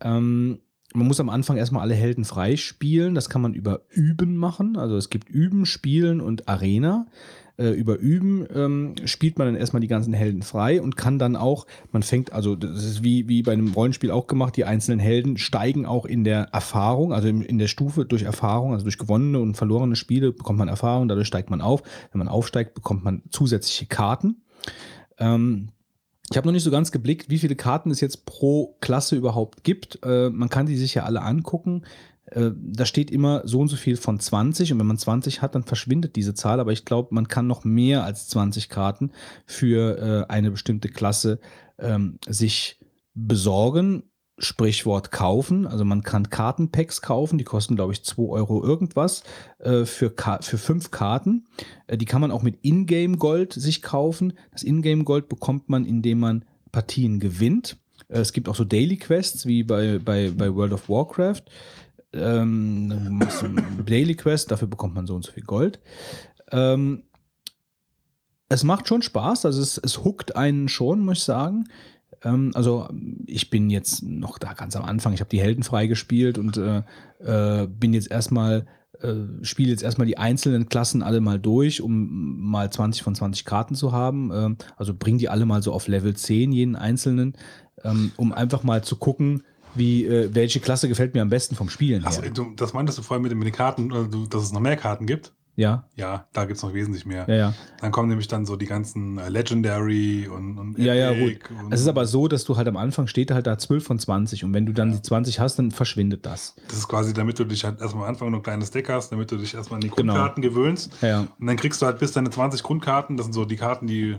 Ähm, 0.00 0.60
man 0.94 1.06
muss 1.06 1.20
am 1.20 1.30
Anfang 1.30 1.56
erstmal 1.56 1.82
alle 1.82 1.94
Helden 1.94 2.24
freispielen. 2.24 3.14
Das 3.14 3.28
kann 3.28 3.42
man 3.42 3.54
über 3.54 3.82
Üben 3.88 4.36
machen. 4.36 4.76
Also 4.76 4.96
es 4.96 5.10
gibt 5.10 5.28
Üben, 5.28 5.64
Spielen 5.64 6.20
und 6.20 6.48
Arena. 6.48 7.06
Äh, 7.58 7.70
über 7.70 7.98
Üben 7.98 8.46
ähm, 8.54 8.94
spielt 9.04 9.38
man 9.38 9.46
dann 9.46 9.56
erstmal 9.56 9.80
die 9.80 9.88
ganzen 9.88 10.14
Helden 10.14 10.42
frei 10.42 10.80
und 10.80 10.96
kann 10.96 11.18
dann 11.18 11.36
auch, 11.36 11.66
man 11.92 12.02
fängt, 12.02 12.32
also 12.32 12.56
das 12.56 12.84
ist 12.84 13.04
wie, 13.04 13.28
wie 13.28 13.42
bei 13.42 13.52
einem 13.52 13.72
Rollenspiel 13.72 14.10
auch 14.10 14.26
gemacht, 14.26 14.56
die 14.56 14.64
einzelnen 14.64 14.98
Helden 14.98 15.36
steigen 15.36 15.84
auch 15.84 16.06
in 16.06 16.24
der 16.24 16.48
Erfahrung, 16.52 17.12
also 17.12 17.28
in, 17.28 17.42
in 17.42 17.58
der 17.58 17.66
Stufe 17.66 18.06
durch 18.06 18.22
Erfahrung, 18.22 18.72
also 18.72 18.84
durch 18.84 18.98
gewonnene 18.98 19.38
und 19.38 19.56
verlorene 19.56 19.96
Spiele 19.96 20.32
bekommt 20.32 20.58
man 20.58 20.68
Erfahrung, 20.68 21.08
dadurch 21.08 21.26
steigt 21.26 21.50
man 21.50 21.60
auf. 21.60 21.82
Wenn 22.10 22.20
man 22.20 22.28
aufsteigt, 22.28 22.74
bekommt 22.74 23.04
man 23.04 23.22
zusätzliche 23.30 23.86
Karten. 23.86 24.42
Ähm, 25.18 25.68
ich 26.30 26.36
habe 26.36 26.46
noch 26.46 26.52
nicht 26.52 26.62
so 26.62 26.70
ganz 26.70 26.92
geblickt, 26.92 27.28
wie 27.28 27.38
viele 27.38 27.56
Karten 27.56 27.90
es 27.90 28.00
jetzt 28.00 28.24
pro 28.24 28.76
Klasse 28.80 29.16
überhaupt 29.16 29.64
gibt. 29.64 29.98
Äh, 30.02 30.30
man 30.30 30.48
kann 30.48 30.66
die 30.66 30.76
sich 30.76 30.94
ja 30.94 31.04
alle 31.04 31.22
angucken. 31.22 31.84
Äh, 32.26 32.52
da 32.56 32.86
steht 32.86 33.10
immer 33.10 33.42
so 33.44 33.60
und 33.60 33.68
so 33.68 33.76
viel 33.76 33.96
von 33.96 34.18
20 34.18 34.72
und 34.72 34.78
wenn 34.78 34.86
man 34.86 34.98
20 34.98 35.42
hat, 35.42 35.54
dann 35.54 35.64
verschwindet 35.64 36.16
diese 36.16 36.34
Zahl. 36.34 36.60
Aber 36.60 36.72
ich 36.72 36.84
glaube, 36.84 37.14
man 37.14 37.28
kann 37.28 37.46
noch 37.46 37.64
mehr 37.64 38.04
als 38.04 38.28
20 38.28 38.68
Karten 38.68 39.10
für 39.46 39.98
äh, 39.98 40.32
eine 40.32 40.50
bestimmte 40.50 40.88
Klasse 40.88 41.38
ähm, 41.78 42.18
sich 42.26 42.78
besorgen. 43.14 44.04
Sprichwort 44.38 45.10
kaufen. 45.10 45.66
Also 45.66 45.84
man 45.84 46.02
kann 46.02 46.30
Kartenpacks 46.30 47.02
kaufen, 47.02 47.38
die 47.38 47.44
kosten, 47.44 47.76
glaube 47.76 47.92
ich, 47.92 48.04
2 48.04 48.22
Euro 48.22 48.62
irgendwas 48.62 49.22
äh, 49.58 49.84
für, 49.84 50.12
für 50.40 50.58
fünf 50.58 50.90
Karten. 50.90 51.46
Äh, 51.86 51.98
die 51.98 52.06
kann 52.06 52.20
man 52.20 52.30
auch 52.30 52.42
mit 52.42 52.58
Ingame-Gold 52.62 53.52
sich 53.52 53.82
kaufen. 53.82 54.32
Das 54.52 54.62
Ingame-Gold 54.62 55.28
bekommt 55.28 55.68
man, 55.68 55.84
indem 55.84 56.20
man 56.20 56.44
Partien 56.72 57.20
gewinnt. 57.20 57.76
Äh, 58.08 58.20
es 58.20 58.32
gibt 58.32 58.48
auch 58.48 58.56
so 58.56 58.64
Daily 58.64 58.96
Quests 58.96 59.46
wie 59.46 59.62
bei, 59.62 59.98
bei, 59.98 60.30
bei 60.30 60.54
World 60.54 60.72
of 60.72 60.88
Warcraft. 60.88 61.42
Ähm, 62.14 63.22
Daily 63.86 64.14
Quest, 64.14 64.50
dafür 64.50 64.68
bekommt 64.68 64.94
man 64.94 65.06
so 65.06 65.14
und 65.14 65.24
so 65.24 65.32
viel 65.32 65.44
Gold. 65.44 65.80
Ähm, 66.50 67.04
es 68.48 68.64
macht 68.64 68.86
schon 68.86 69.00
Spaß, 69.00 69.46
also 69.46 69.62
es, 69.62 69.78
es 69.78 70.04
huckt 70.04 70.36
einen 70.36 70.68
schon, 70.68 71.00
muss 71.00 71.18
ich 71.18 71.24
sagen. 71.24 71.64
Ähm, 72.24 72.50
also 72.54 72.88
ich 73.26 73.50
bin 73.50 73.70
jetzt 73.70 74.02
noch 74.02 74.38
da 74.38 74.52
ganz 74.52 74.76
am 74.76 74.84
Anfang. 74.84 75.12
Ich 75.12 75.20
habe 75.20 75.30
die 75.30 75.40
Helden 75.40 75.62
freigespielt 75.62 76.38
und 76.38 76.56
äh, 76.56 76.82
äh, 77.18 77.66
bin 77.66 77.94
jetzt 77.94 78.10
erstmal, 78.10 78.66
äh, 79.00 79.14
spiele 79.42 79.70
jetzt 79.70 79.82
erstmal 79.82 80.06
die 80.06 80.18
einzelnen 80.18 80.68
Klassen 80.68 81.02
alle 81.02 81.20
mal 81.20 81.38
durch, 81.38 81.80
um 81.80 82.40
mal 82.50 82.70
20 82.70 83.02
von 83.02 83.14
20 83.14 83.44
Karten 83.44 83.74
zu 83.74 83.92
haben. 83.92 84.30
Ähm, 84.32 84.56
also 84.76 84.94
bring 84.94 85.18
die 85.18 85.28
alle 85.28 85.46
mal 85.46 85.62
so 85.62 85.72
auf 85.72 85.88
Level 85.88 86.14
10, 86.14 86.52
jeden 86.52 86.76
einzelnen, 86.76 87.34
ähm, 87.84 88.12
um 88.16 88.32
einfach 88.32 88.62
mal 88.62 88.82
zu 88.84 88.96
gucken, 88.96 89.42
wie, 89.74 90.04
äh, 90.04 90.30
welche 90.34 90.60
Klasse 90.60 90.88
gefällt 90.88 91.14
mir 91.14 91.22
am 91.22 91.30
besten 91.30 91.54
vom 91.54 91.68
Spielen 91.68 92.06
her. 92.06 92.30
du, 92.30 92.52
das 92.56 92.74
meintest 92.74 92.98
du 92.98 93.02
vorhin 93.02 93.22
mit 93.22 93.32
den, 93.32 93.52
Karten, 93.52 93.88
dass 94.28 94.42
es 94.42 94.52
noch 94.52 94.60
mehr 94.60 94.76
Karten 94.76 95.06
gibt? 95.06 95.32
Ja, 95.54 95.86
Ja, 95.96 96.26
da 96.32 96.46
gibt 96.46 96.56
es 96.56 96.62
noch 96.62 96.72
wesentlich 96.72 97.04
mehr. 97.04 97.26
ja, 97.28 97.34
ja. 97.34 97.54
Dann 97.80 97.92
kommen 97.92 98.08
nämlich 98.08 98.26
dann 98.26 98.46
so 98.46 98.56
die 98.56 98.64
ganzen 98.64 99.18
äh, 99.18 99.28
Legendary 99.28 100.26
und, 100.26 100.56
und 100.58 100.78
Ja, 100.78 100.94
ja, 100.94 101.12
gut. 101.12 101.32
Epic 101.32 101.54
und- 101.54 101.72
Es 101.72 101.80
ist 101.82 101.88
aber 101.88 102.06
so, 102.06 102.26
dass 102.26 102.44
du 102.44 102.56
halt 102.56 102.68
am 102.68 102.78
Anfang 102.78 103.06
steht 103.06 103.30
halt 103.30 103.46
da 103.46 103.58
12 103.58 103.84
von 103.84 103.98
20 103.98 104.44
und 104.44 104.54
wenn 104.54 104.64
du 104.64 104.72
dann 104.72 104.92
die 104.92 105.02
20 105.02 105.40
hast, 105.40 105.58
dann 105.58 105.70
verschwindet 105.70 106.24
das. 106.24 106.54
Das 106.68 106.78
ist 106.78 106.88
quasi, 106.88 107.12
damit 107.12 107.38
du 107.38 107.44
dich 107.44 107.64
halt 107.64 107.80
erstmal 107.82 108.04
am 108.04 108.10
Anfang 108.10 108.30
nur 108.30 108.40
ein 108.40 108.42
kleines 108.42 108.70
Deck 108.70 108.88
hast, 108.88 109.12
damit 109.12 109.30
du 109.30 109.36
dich 109.36 109.52
erstmal 109.54 109.76
an 109.76 109.80
die 109.82 109.88
Genau. 109.90 110.14
Grundkarten 110.14 110.42
gewöhnst. 110.42 110.92
Ja, 111.02 111.08
ja. 111.08 111.20
Und 111.38 111.46
dann 111.46 111.56
kriegst 111.56 111.82
du 111.82 111.86
halt 111.86 111.98
bis 111.98 112.12
deine 112.12 112.30
20 112.30 112.62
Grundkarten. 112.62 113.18
Das 113.18 113.26
sind 113.26 113.34
so 113.34 113.44
die 113.44 113.56
Karten, 113.56 113.86
die, 113.86 114.16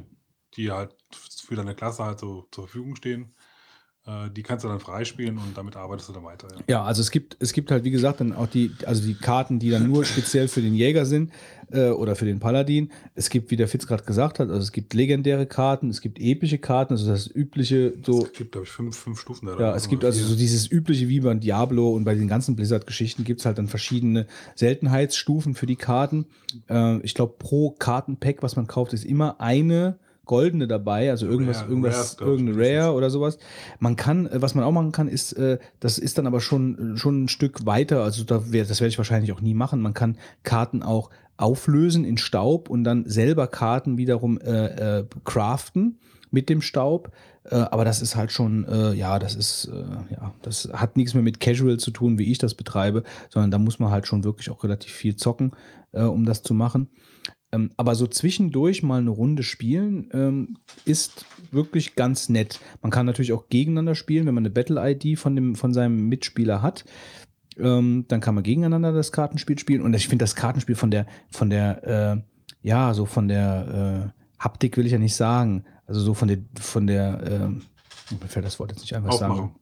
die 0.55 0.71
halt 0.71 0.95
für 1.43 1.55
deine 1.55 1.73
Klasse 1.73 2.03
halt 2.03 2.19
so 2.19 2.47
zur 2.51 2.65
Verfügung 2.67 2.95
stehen. 2.95 3.33
Äh, 4.06 4.30
die 4.32 4.43
kannst 4.43 4.65
du 4.65 4.69
dann 4.69 4.82
freispielen 4.82 5.38
und 5.38 5.56
damit 5.57 5.77
arbeitest 5.77 6.09
du 6.09 6.14
dann 6.14 6.25
weiter. 6.25 6.48
Ja. 6.51 6.64
Ja, 6.67 6.83
also 6.83 7.01
es 7.01 7.09
gibt, 7.09 7.38
es 7.40 7.53
gibt 7.53 7.72
halt, 7.72 7.85
wie 7.85 7.91
gesagt, 7.91 8.19
dann 8.19 8.33
auch 8.33 8.48
die, 8.48 8.72
also 8.85 9.01
die 9.01 9.14
Karten, 9.14 9.59
die 9.59 9.69
dann 9.69 9.88
nur 9.88 10.03
speziell 10.14 10.49
für 10.49 10.61
den 10.61 10.75
Jäger 10.75 11.06
sind 11.06 11.32
äh, 11.72 11.90
oder 11.90 12.17
für 12.17 12.25
den 12.25 12.40
Paladin. 12.40 12.91
Es 13.15 13.30
gibt, 13.30 13.49
wie 13.49 13.56
der 13.56 13.69
Fitz 13.69 13.88
gerade 13.88 14.03
gesagt 14.03 14.40
hat, 14.40 14.49
also 14.49 14.61
es 14.61 14.73
gibt 14.73 14.93
legendäre 14.93 15.45
Karten, 15.45 15.90
es 15.90 16.01
gibt 16.01 16.19
epische 16.19 16.57
Karten, 16.57 16.93
also 16.93 17.09
das 17.09 17.33
übliche, 17.33 17.93
so, 18.06 18.25
Es 18.25 18.33
gibt, 18.33 18.51
glaube 18.51 18.65
ich, 18.65 18.72
fünf, 18.72 18.98
fünf 18.98 19.22
Stufen 19.22 19.45
da. 19.48 19.57
ja, 19.57 19.75
es 19.75 19.88
gibt 19.88 20.03
also 20.03 20.22
so 20.25 20.35
dieses 20.35 20.69
übliche 20.69 21.07
wie 21.07 21.22
beim 21.22 21.40
Diablo 21.40 21.91
und 21.93 22.03
bei 22.03 22.15
den 22.15 22.27
ganzen 22.27 22.57
Blizzard-Geschichten 22.57 23.23
gibt 23.23 23.40
es 23.40 23.45
halt 23.45 23.57
dann 23.57 23.69
verschiedene 23.69 24.27
Seltenheitsstufen 24.56 25.56
für 25.56 25.65
die 25.65 25.77
Karten. 25.77 26.25
Äh, 26.69 26.98
ich 27.03 27.14
glaube, 27.14 27.35
pro 27.40 27.72
Kartenpack, 27.72 28.43
was 28.43 28.57
man 28.57 28.67
kauft, 28.67 28.91
ist 28.91 29.06
immer 29.06 29.40
eine 29.40 29.98
goldene 30.25 30.67
dabei, 30.67 31.09
also 31.09 31.27
irgendwas, 31.27 31.61
Rare, 31.61 31.69
irgendwas, 31.69 32.13
ich, 32.13 32.21
irgendeine. 32.21 32.57
Rare 32.57 32.93
oder 32.93 33.09
sowas. 33.09 33.37
Man 33.79 33.95
kann, 33.95 34.27
äh, 34.27 34.41
was 34.41 34.55
man 34.55 34.63
auch 34.63 34.71
machen 34.71 34.91
kann, 34.91 35.07
ist, 35.07 35.33
äh, 35.33 35.59
das 35.79 35.97
ist 35.97 36.17
dann 36.17 36.27
aber 36.27 36.39
schon, 36.39 36.97
schon 36.97 37.25
ein 37.25 37.27
Stück 37.27 37.65
weiter, 37.65 38.03
also 38.03 38.23
da 38.23 38.51
wär, 38.51 38.65
das 38.65 38.79
werde 38.79 38.89
ich 38.89 38.97
wahrscheinlich 38.97 39.31
auch 39.31 39.41
nie 39.41 39.53
machen. 39.53 39.81
Man 39.81 39.93
kann 39.93 40.17
Karten 40.43 40.83
auch 40.83 41.09
auflösen 41.37 42.05
in 42.05 42.17
Staub 42.17 42.69
und 42.69 42.83
dann 42.83 43.05
selber 43.05 43.47
Karten 43.47 43.97
wiederum 43.97 44.39
äh, 44.39 44.99
äh, 44.99 45.05
craften 45.23 45.99
mit 46.31 46.49
dem 46.49 46.61
Staub. 46.61 47.11
Äh, 47.45 47.55
aber 47.55 47.83
das 47.83 48.01
ist 48.01 48.15
halt 48.15 48.31
schon, 48.31 48.65
äh, 48.65 48.93
ja, 48.93 49.19
das 49.19 49.35
ist, 49.35 49.65
äh, 49.65 50.13
ja, 50.13 50.33
das 50.41 50.69
hat 50.73 50.95
nichts 50.95 51.13
mehr 51.13 51.23
mit 51.23 51.39
Casual 51.39 51.77
zu 51.77 51.91
tun, 51.91 52.17
wie 52.17 52.31
ich 52.31 52.37
das 52.37 52.53
betreibe, 52.53 53.03
sondern 53.29 53.51
da 53.51 53.57
muss 53.57 53.79
man 53.79 53.91
halt 53.91 54.07
schon 54.07 54.23
wirklich 54.23 54.49
auch 54.49 54.63
relativ 54.63 54.91
viel 54.91 55.15
zocken, 55.15 55.51
äh, 55.91 56.03
um 56.03 56.25
das 56.25 56.43
zu 56.43 56.53
machen. 56.53 56.87
Ähm, 57.53 57.69
aber 57.77 57.93
so 57.93 58.07
zwischendurch 58.07 58.82
mal 58.82 58.99
eine 58.99 59.11
Runde 59.11 59.43
spielen 59.43 60.09
ähm, 60.11 60.57
ist 60.85 61.25
wirklich 61.51 61.95
ganz 61.95 62.27
nett. 62.27 62.59
Man 62.82 62.91
kann 62.91 63.06
natürlich 63.06 63.32
auch 63.32 63.48
gegeneinander 63.48 63.93
spielen, 63.93 64.25
wenn 64.25 64.33
man 64.33 64.41
eine 64.41 64.49
Battle-ID 64.49 65.19
von, 65.19 65.35
dem, 65.35 65.56
von 65.56 65.72
seinem 65.72 66.09
Mitspieler 66.09 66.64
hat. 66.64 66.83
Ähm, 67.59 68.06
dann 68.07 68.22
kann 68.22 68.33
man 68.33 68.43
gegeneinander 68.43 68.91
das 68.91 69.11
Kartenspiel 69.11 69.59
spielen. 69.59 69.83
Und 69.83 69.93
ich 69.93 70.07
finde 70.07 70.23
das 70.23 70.35
Kartenspiel 70.35 70.75
von 70.75 70.90
der, 70.90 71.06
von 71.30 71.51
der, 71.51 71.83
äh, 71.83 72.67
ja, 72.67 72.95
so 72.95 73.06
von 73.06 73.27
der 73.27 74.11
äh, 74.15 74.43
Haptik 74.43 74.75
will 74.75 74.88
ich 74.88 74.91
ja 74.91 74.98
nicht 74.98 75.15
sagen. 75.15 75.64
Also 75.85 76.01
so 76.01 76.15
von 76.15 76.27
der, 76.27 76.40
von 76.59 76.88
der, 76.88 77.22
äh, 77.22 78.15
mir 78.15 78.27
fällt 78.27 78.45
das 78.45 78.59
Wort 78.59 78.72
jetzt 78.72 78.82
nicht 78.82 78.95
einfach 78.95 79.14
sagen. 79.14 79.56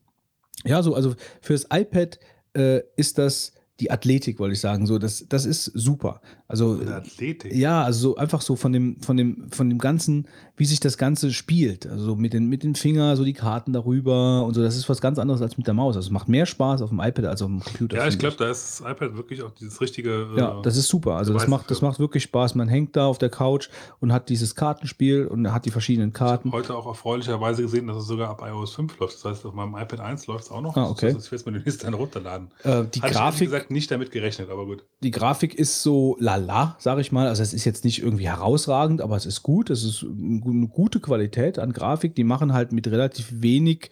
Ja, 0.63 0.81
so, 0.81 0.95
also 0.95 1.15
fürs 1.41 1.67
iPad 1.69 2.19
äh, 2.53 2.81
ist 2.95 3.17
das 3.17 3.53
die 3.81 3.91
Athletik, 3.91 4.39
wollte 4.39 4.53
ich 4.53 4.61
sagen. 4.61 4.85
So, 4.85 4.99
das, 4.99 5.25
das 5.27 5.45
ist 5.45 5.65
super. 5.65 6.21
Also 6.51 6.75
In 6.75 6.85
der 6.85 6.97
Athletik. 6.97 7.53
ja, 7.55 7.81
also 7.83 7.99
so 8.11 8.15
einfach 8.17 8.41
so 8.41 8.55
von 8.55 8.71
dem, 8.73 8.97
von 9.01 9.15
dem, 9.17 9.49
von 9.51 9.69
dem 9.69 9.79
Ganzen, 9.79 10.27
wie 10.57 10.65
sich 10.65 10.79
das 10.79 10.97
Ganze 10.97 11.31
spielt. 11.31 11.87
Also 11.87 12.05
so 12.05 12.15
mit 12.15 12.33
den, 12.33 12.47
mit 12.47 12.61
den 12.63 12.75
Fingern, 12.75 13.15
so 13.15 13.23
die 13.23 13.33
Karten 13.33 13.73
darüber 13.73 14.43
und 14.45 14.53
so. 14.53 14.61
Das 14.61 14.75
ist 14.75 14.87
was 14.89 15.01
ganz 15.01 15.17
anderes 15.17 15.41
als 15.41 15.57
mit 15.57 15.65
der 15.65 15.73
Maus. 15.73 15.95
Also 15.95 16.07
es 16.07 16.11
macht 16.11 16.27
mehr 16.29 16.45
Spaß 16.45 16.81
auf 16.81 16.89
dem 16.89 16.99
iPad 16.99 17.25
als 17.25 17.41
auf 17.41 17.47
dem 17.47 17.61
Computer. 17.61 17.97
Ja, 17.97 18.07
ich 18.07 18.19
glaube, 18.19 18.35
da 18.37 18.49
ist 18.51 18.81
das 18.81 18.91
iPad 18.91 19.15
wirklich 19.15 19.41
auch 19.41 19.51
dieses 19.51 19.79
richtige. 19.81 20.27
äh, 20.35 20.39
ja, 20.39 20.61
das 20.61 20.77
ist 20.77 20.87
super. 20.89 21.15
Also 21.15 21.33
das 21.33 21.47
macht, 21.47 21.71
das 21.71 21.81
macht 21.81 21.99
wirklich 21.99 22.23
Spaß. 22.23 22.55
Man 22.55 22.67
hängt 22.67 22.95
da 22.95 23.07
auf 23.07 23.17
der 23.17 23.29
Couch 23.29 23.69
und 23.99 24.11
hat 24.11 24.29
dieses 24.29 24.53
Kartenspiel 24.55 25.25
und 25.27 25.51
hat 25.51 25.65
die 25.65 25.71
verschiedenen 25.71 26.11
Karten. 26.13 26.51
heute 26.51 26.75
auch 26.75 26.85
erfreulicherweise 26.85 27.61
gesehen, 27.63 27.87
dass 27.87 27.97
es 27.97 28.05
sogar 28.07 28.29
ab 28.29 28.43
iOS 28.45 28.75
5 28.75 28.99
läuft. 28.99 29.15
Das 29.15 29.25
heißt, 29.25 29.45
auf 29.45 29.53
meinem 29.53 29.75
iPad 29.75 30.01
1 30.01 30.27
läuft 30.27 30.43
es 30.45 30.51
auch 30.51 30.61
noch. 30.61 30.75
Ah, 30.75 30.89
okay. 30.89 31.07
Das 31.13 31.15
heißt, 31.15 31.25
ich 31.27 31.31
werde 31.31 31.35
es 31.41 31.45
mir 31.45 31.51
den 31.53 31.63
nächsten 31.63 31.85
dann 31.85 31.93
runterladen. 31.93 32.49
Äh, 32.63 32.83
die 32.93 33.01
Hatte 33.01 33.11
ich 33.11 33.17
Grafik, 33.17 33.47
gesagt 33.49 33.71
nicht 33.71 33.89
damit 33.89 34.11
gerechnet, 34.11 34.49
aber 34.49 34.65
gut. 34.65 34.83
die 35.03 35.11
Grafik 35.11 35.55
ist 35.55 35.81
so 35.81 36.17
lala, 36.19 36.40
sage 36.79 37.01
ich 37.01 37.11
mal. 37.11 37.27
Also 37.27 37.43
es 37.43 37.53
ist 37.53 37.65
jetzt 37.65 37.85
nicht 37.85 38.01
irgendwie 38.01 38.27
herausragend, 38.27 39.01
aber 39.01 39.15
es 39.15 39.25
ist 39.25 39.43
gut. 39.43 39.69
Es 39.69 39.83
ist 39.83 40.03
eine 40.03 40.67
gute 40.67 40.99
Qualität 40.99 41.59
an 41.59 41.73
Grafik. 41.73 42.15
Die 42.15 42.23
machen 42.23 42.53
halt 42.53 42.71
mit 42.71 42.87
relativ 42.87 43.41
wenig 43.41 43.89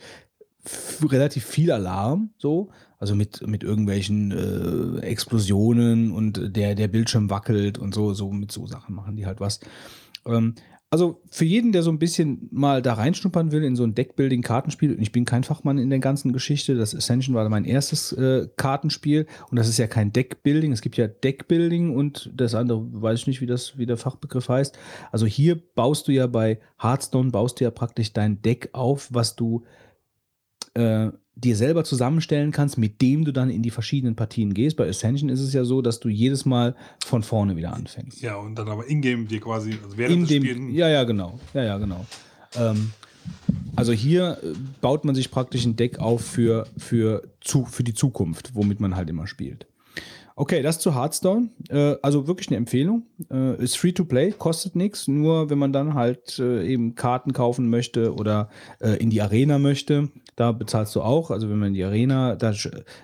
relativ 1.03 1.45
viel 1.45 1.71
Alarm, 1.71 2.31
so, 2.37 2.69
also 2.99 3.15
mit, 3.15 3.45
mit 3.47 3.63
irgendwelchen 3.63 4.31
äh, 4.31 5.01
Explosionen 5.01 6.11
und 6.11 6.55
der, 6.55 6.75
der 6.75 6.87
Bildschirm 6.87 7.29
wackelt 7.29 7.77
und 7.77 7.93
so, 7.93 8.13
so 8.13 8.31
mit 8.31 8.51
so 8.51 8.67
Sachen 8.67 8.95
machen 8.95 9.15
die 9.15 9.25
halt 9.25 9.39
was. 9.39 9.59
Ähm, 10.25 10.55
also 10.91 11.21
für 11.29 11.45
jeden, 11.45 11.71
der 11.71 11.83
so 11.83 11.91
ein 11.91 11.99
bisschen 11.99 12.47
mal 12.51 12.81
da 12.81 12.93
reinschnuppern 12.93 13.51
will 13.51 13.63
in 13.63 13.75
so 13.75 13.83
ein 13.83 13.93
Deckbuilding-Kartenspiel, 13.93 14.95
und 14.95 15.01
ich 15.01 15.11
bin 15.11 15.23
kein 15.23 15.43
Fachmann 15.43 15.77
in 15.77 15.91
der 15.91 15.99
ganzen 15.99 16.33
Geschichte, 16.33 16.75
das 16.75 16.95
Ascension 16.95 17.35
war 17.35 17.47
mein 17.47 17.65
erstes 17.65 18.11
äh, 18.13 18.47
Kartenspiel 18.57 19.27
und 19.51 19.57
das 19.57 19.69
ist 19.69 19.77
ja 19.77 19.85
kein 19.85 20.11
Deckbuilding, 20.11 20.71
es 20.71 20.81
gibt 20.81 20.97
ja 20.97 21.07
Deckbuilding 21.07 21.95
und 21.95 22.31
das 22.33 22.55
andere 22.55 22.81
weiß 22.91 23.19
ich 23.19 23.27
nicht, 23.27 23.41
wie 23.41 23.45
das, 23.45 23.77
wie 23.77 23.85
der 23.85 23.97
Fachbegriff 23.97 24.49
heißt. 24.49 24.79
Also 25.11 25.27
hier 25.27 25.61
baust 25.75 26.07
du 26.07 26.11
ja 26.11 26.25
bei 26.25 26.59
Hearthstone, 26.81 27.29
baust 27.29 27.59
du 27.59 27.65
ja 27.65 27.71
praktisch 27.71 28.11
dein 28.13 28.41
Deck 28.41 28.69
auf, 28.73 29.09
was 29.13 29.35
du 29.35 29.63
äh, 30.73 31.09
dir 31.43 31.55
selber 31.55 31.83
zusammenstellen 31.83 32.51
kannst, 32.51 32.77
mit 32.77 33.01
dem 33.01 33.25
du 33.25 33.31
dann 33.31 33.49
in 33.49 33.61
die 33.61 33.71
verschiedenen 33.71 34.15
Partien 34.15 34.53
gehst. 34.53 34.77
Bei 34.77 34.87
Ascension 34.87 35.29
ist 35.29 35.39
es 35.39 35.53
ja 35.53 35.63
so, 35.63 35.81
dass 35.81 35.99
du 35.99 36.09
jedes 36.09 36.45
Mal 36.45 36.75
von 37.05 37.23
vorne 37.23 37.55
wieder 37.55 37.73
anfängst. 37.73 38.21
Ja, 38.21 38.35
und 38.35 38.55
dann 38.55 38.67
aber 38.67 38.85
in-game 38.87 39.27
dir 39.27 39.39
quasi, 39.39 39.77
also 39.83 39.97
während 39.97 40.15
In 40.15 40.21
des 40.21 40.29
dem, 40.29 40.43
Spielen, 40.43 40.73
ja, 40.73 40.89
ja, 40.89 41.03
genau. 41.03 41.39
Ja, 41.53 41.63
ja, 41.63 41.77
genau. 41.77 42.05
Ähm, 42.55 42.91
also 43.75 43.93
hier 43.93 44.39
äh, 44.43 44.53
baut 44.81 45.05
man 45.05 45.15
sich 45.15 45.31
praktisch 45.31 45.65
ein 45.65 45.75
Deck 45.75 45.99
auf 45.99 46.21
für, 46.21 46.67
für, 46.77 47.23
zu, 47.41 47.65
für 47.65 47.83
die 47.83 47.93
Zukunft, 47.93 48.51
womit 48.53 48.79
man 48.79 48.95
halt 48.95 49.09
immer 49.09 49.27
spielt. 49.27 49.65
Okay, 50.39 50.61
das 50.61 50.79
zu 50.79 50.95
Hearthstone. 50.95 51.49
Äh, 51.67 51.97
also 52.01 52.25
wirklich 52.25 52.47
eine 52.47 52.55
Empfehlung. 52.55 53.07
Äh, 53.29 53.61
ist 53.61 53.77
free 53.77 53.91
to 53.91 54.05
play, 54.05 54.31
kostet 54.31 54.73
nichts. 54.73 55.09
Nur 55.09 55.49
wenn 55.49 55.57
man 55.57 55.73
dann 55.73 55.95
halt 55.95 56.39
äh, 56.39 56.65
eben 56.65 56.95
Karten 56.95 57.33
kaufen 57.33 57.69
möchte 57.69 58.13
oder 58.13 58.47
in 58.99 59.09
die 59.09 59.21
Arena 59.21 59.59
möchte, 59.59 60.09
da 60.37 60.53
bezahlst 60.53 60.95
du 60.95 61.01
auch. 61.01 61.29
Also 61.31 61.49
wenn 61.49 61.59
man 61.59 61.69
in 61.69 61.73
die 61.73 61.83
Arena, 61.83 62.37
da, 62.37 62.53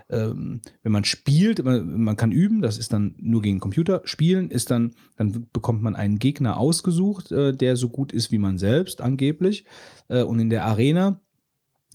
ähm, 0.10 0.62
wenn 0.82 0.92
man 0.94 1.04
spielt, 1.04 1.62
man, 1.66 2.16
kann 2.16 2.32
üben, 2.32 2.62
das 2.62 2.78
ist 2.78 2.94
dann 2.94 3.16
nur 3.20 3.42
gegen 3.42 3.60
Computer. 3.60 4.02
Spielen 4.06 4.50
ist 4.50 4.72
dann, 4.72 4.94
dann 5.18 5.48
bekommt 5.52 5.82
man 5.82 5.96
einen 5.96 6.20
Gegner 6.20 6.58
ausgesucht, 6.58 7.32
der 7.32 7.76
so 7.76 7.90
gut 7.90 8.14
ist 8.14 8.32
wie 8.32 8.38
man 8.38 8.58
selbst, 8.58 9.02
angeblich. 9.02 9.66
Und 10.08 10.40
in 10.40 10.50
der 10.50 10.66
Arena 10.66 11.20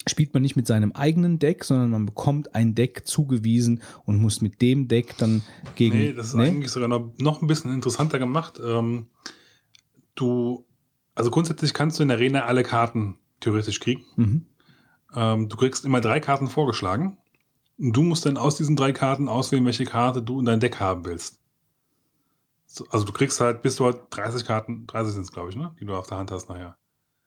spielt 0.07 0.33
man 0.35 0.43
nicht 0.43 0.57
mit 0.57 0.67
seinem 0.67 0.93
eigenen 0.93 1.39
Deck, 1.39 1.65
sondern 1.65 1.91
man 1.91 2.07
bekommt 2.07 2.55
ein 2.55 2.75
Deck 2.75 3.07
zugewiesen 3.07 3.83
und 4.05 4.21
muss 4.21 4.41
mit 4.41 4.63
dem 4.63 4.89
Deck 4.89 5.17
dann 5.19 5.43
gegen. 5.75 5.99
Nee, 5.99 6.13
das 6.13 6.29
ist 6.29 6.35
Nee? 6.35 6.47
eigentlich 6.49 6.71
sogar 6.71 6.89
noch, 6.89 7.13
noch 7.19 7.43
ein 7.43 7.47
bisschen 7.47 7.73
interessanter 7.73 8.19
gemacht. 8.19 8.61
Ähm, 8.65 9.07
du, 10.15 10.65
also 11.15 11.31
grundsätzlich 11.31 11.75
kannst 11.75 11.99
du 11.99 12.03
in 12.03 12.09
der 12.09 12.17
Arena 12.17 12.45
alle 12.47 12.63
Karten 12.63 13.19
theoretisch 13.41 13.81
kriegen. 13.81 14.05
Mhm. 14.17 14.47
Ähm, 15.15 15.49
du 15.49 15.57
kriegst 15.57 15.85
immer 15.85 16.01
drei 16.01 16.21
Karten 16.21 16.49
vorgeschlagen. 16.49 17.17
Und 17.79 17.97
du 17.97 18.03
musst 18.03 18.27
dann 18.27 18.37
aus 18.37 18.57
diesen 18.57 18.77
drei 18.77 18.93
Karten 18.93 19.29
auswählen, 19.29 19.65
welche 19.65 19.85
Karte 19.87 20.23
du 20.23 20.39
in 20.39 20.45
dein 20.45 20.61
Deck 20.61 20.79
haben 20.81 21.05
willst. 21.07 21.41
So, 22.67 22.87
also 22.91 23.05
du 23.05 23.13
kriegst 23.13 23.41
halt, 23.41 23.63
bis 23.63 23.77
du 23.77 23.87
halt 23.87 23.99
30 24.11 24.45
Karten, 24.45 24.87
30 24.87 25.15
sind 25.15 25.23
es, 25.23 25.33
glaube 25.33 25.51
ich, 25.51 25.57
ne? 25.57 25.75
Die 25.81 25.87
du 25.87 25.95
auf 25.97 26.07
der 26.07 26.19
Hand 26.19 26.31
hast 26.31 26.49
nachher. 26.49 26.77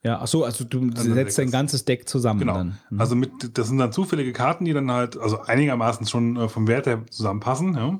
Ja, 0.03 0.19
ach 0.21 0.27
so, 0.27 0.43
also 0.43 0.65
du 0.65 0.91
setzt 0.95 1.37
dein 1.37 1.49
ganzes 1.49 1.85
Deck 1.85 2.09
zusammen 2.09 2.41
Genau. 2.41 2.55
dann. 2.55 2.77
Mhm. 2.89 2.99
Also 2.99 3.15
mit, 3.15 3.57
das 3.57 3.69
sind 3.69 3.77
dann 3.77 3.93
zufällige 3.93 4.33
Karten, 4.33 4.65
die 4.65 4.73
dann 4.73 4.91
halt, 4.91 5.17
also 5.17 5.39
einigermaßen 5.41 6.05
schon 6.07 6.35
äh, 6.35 6.49
vom 6.49 6.67
Wert 6.67 6.87
her 6.87 7.05
zusammenpassen, 7.09 7.73
ja. 7.75 7.99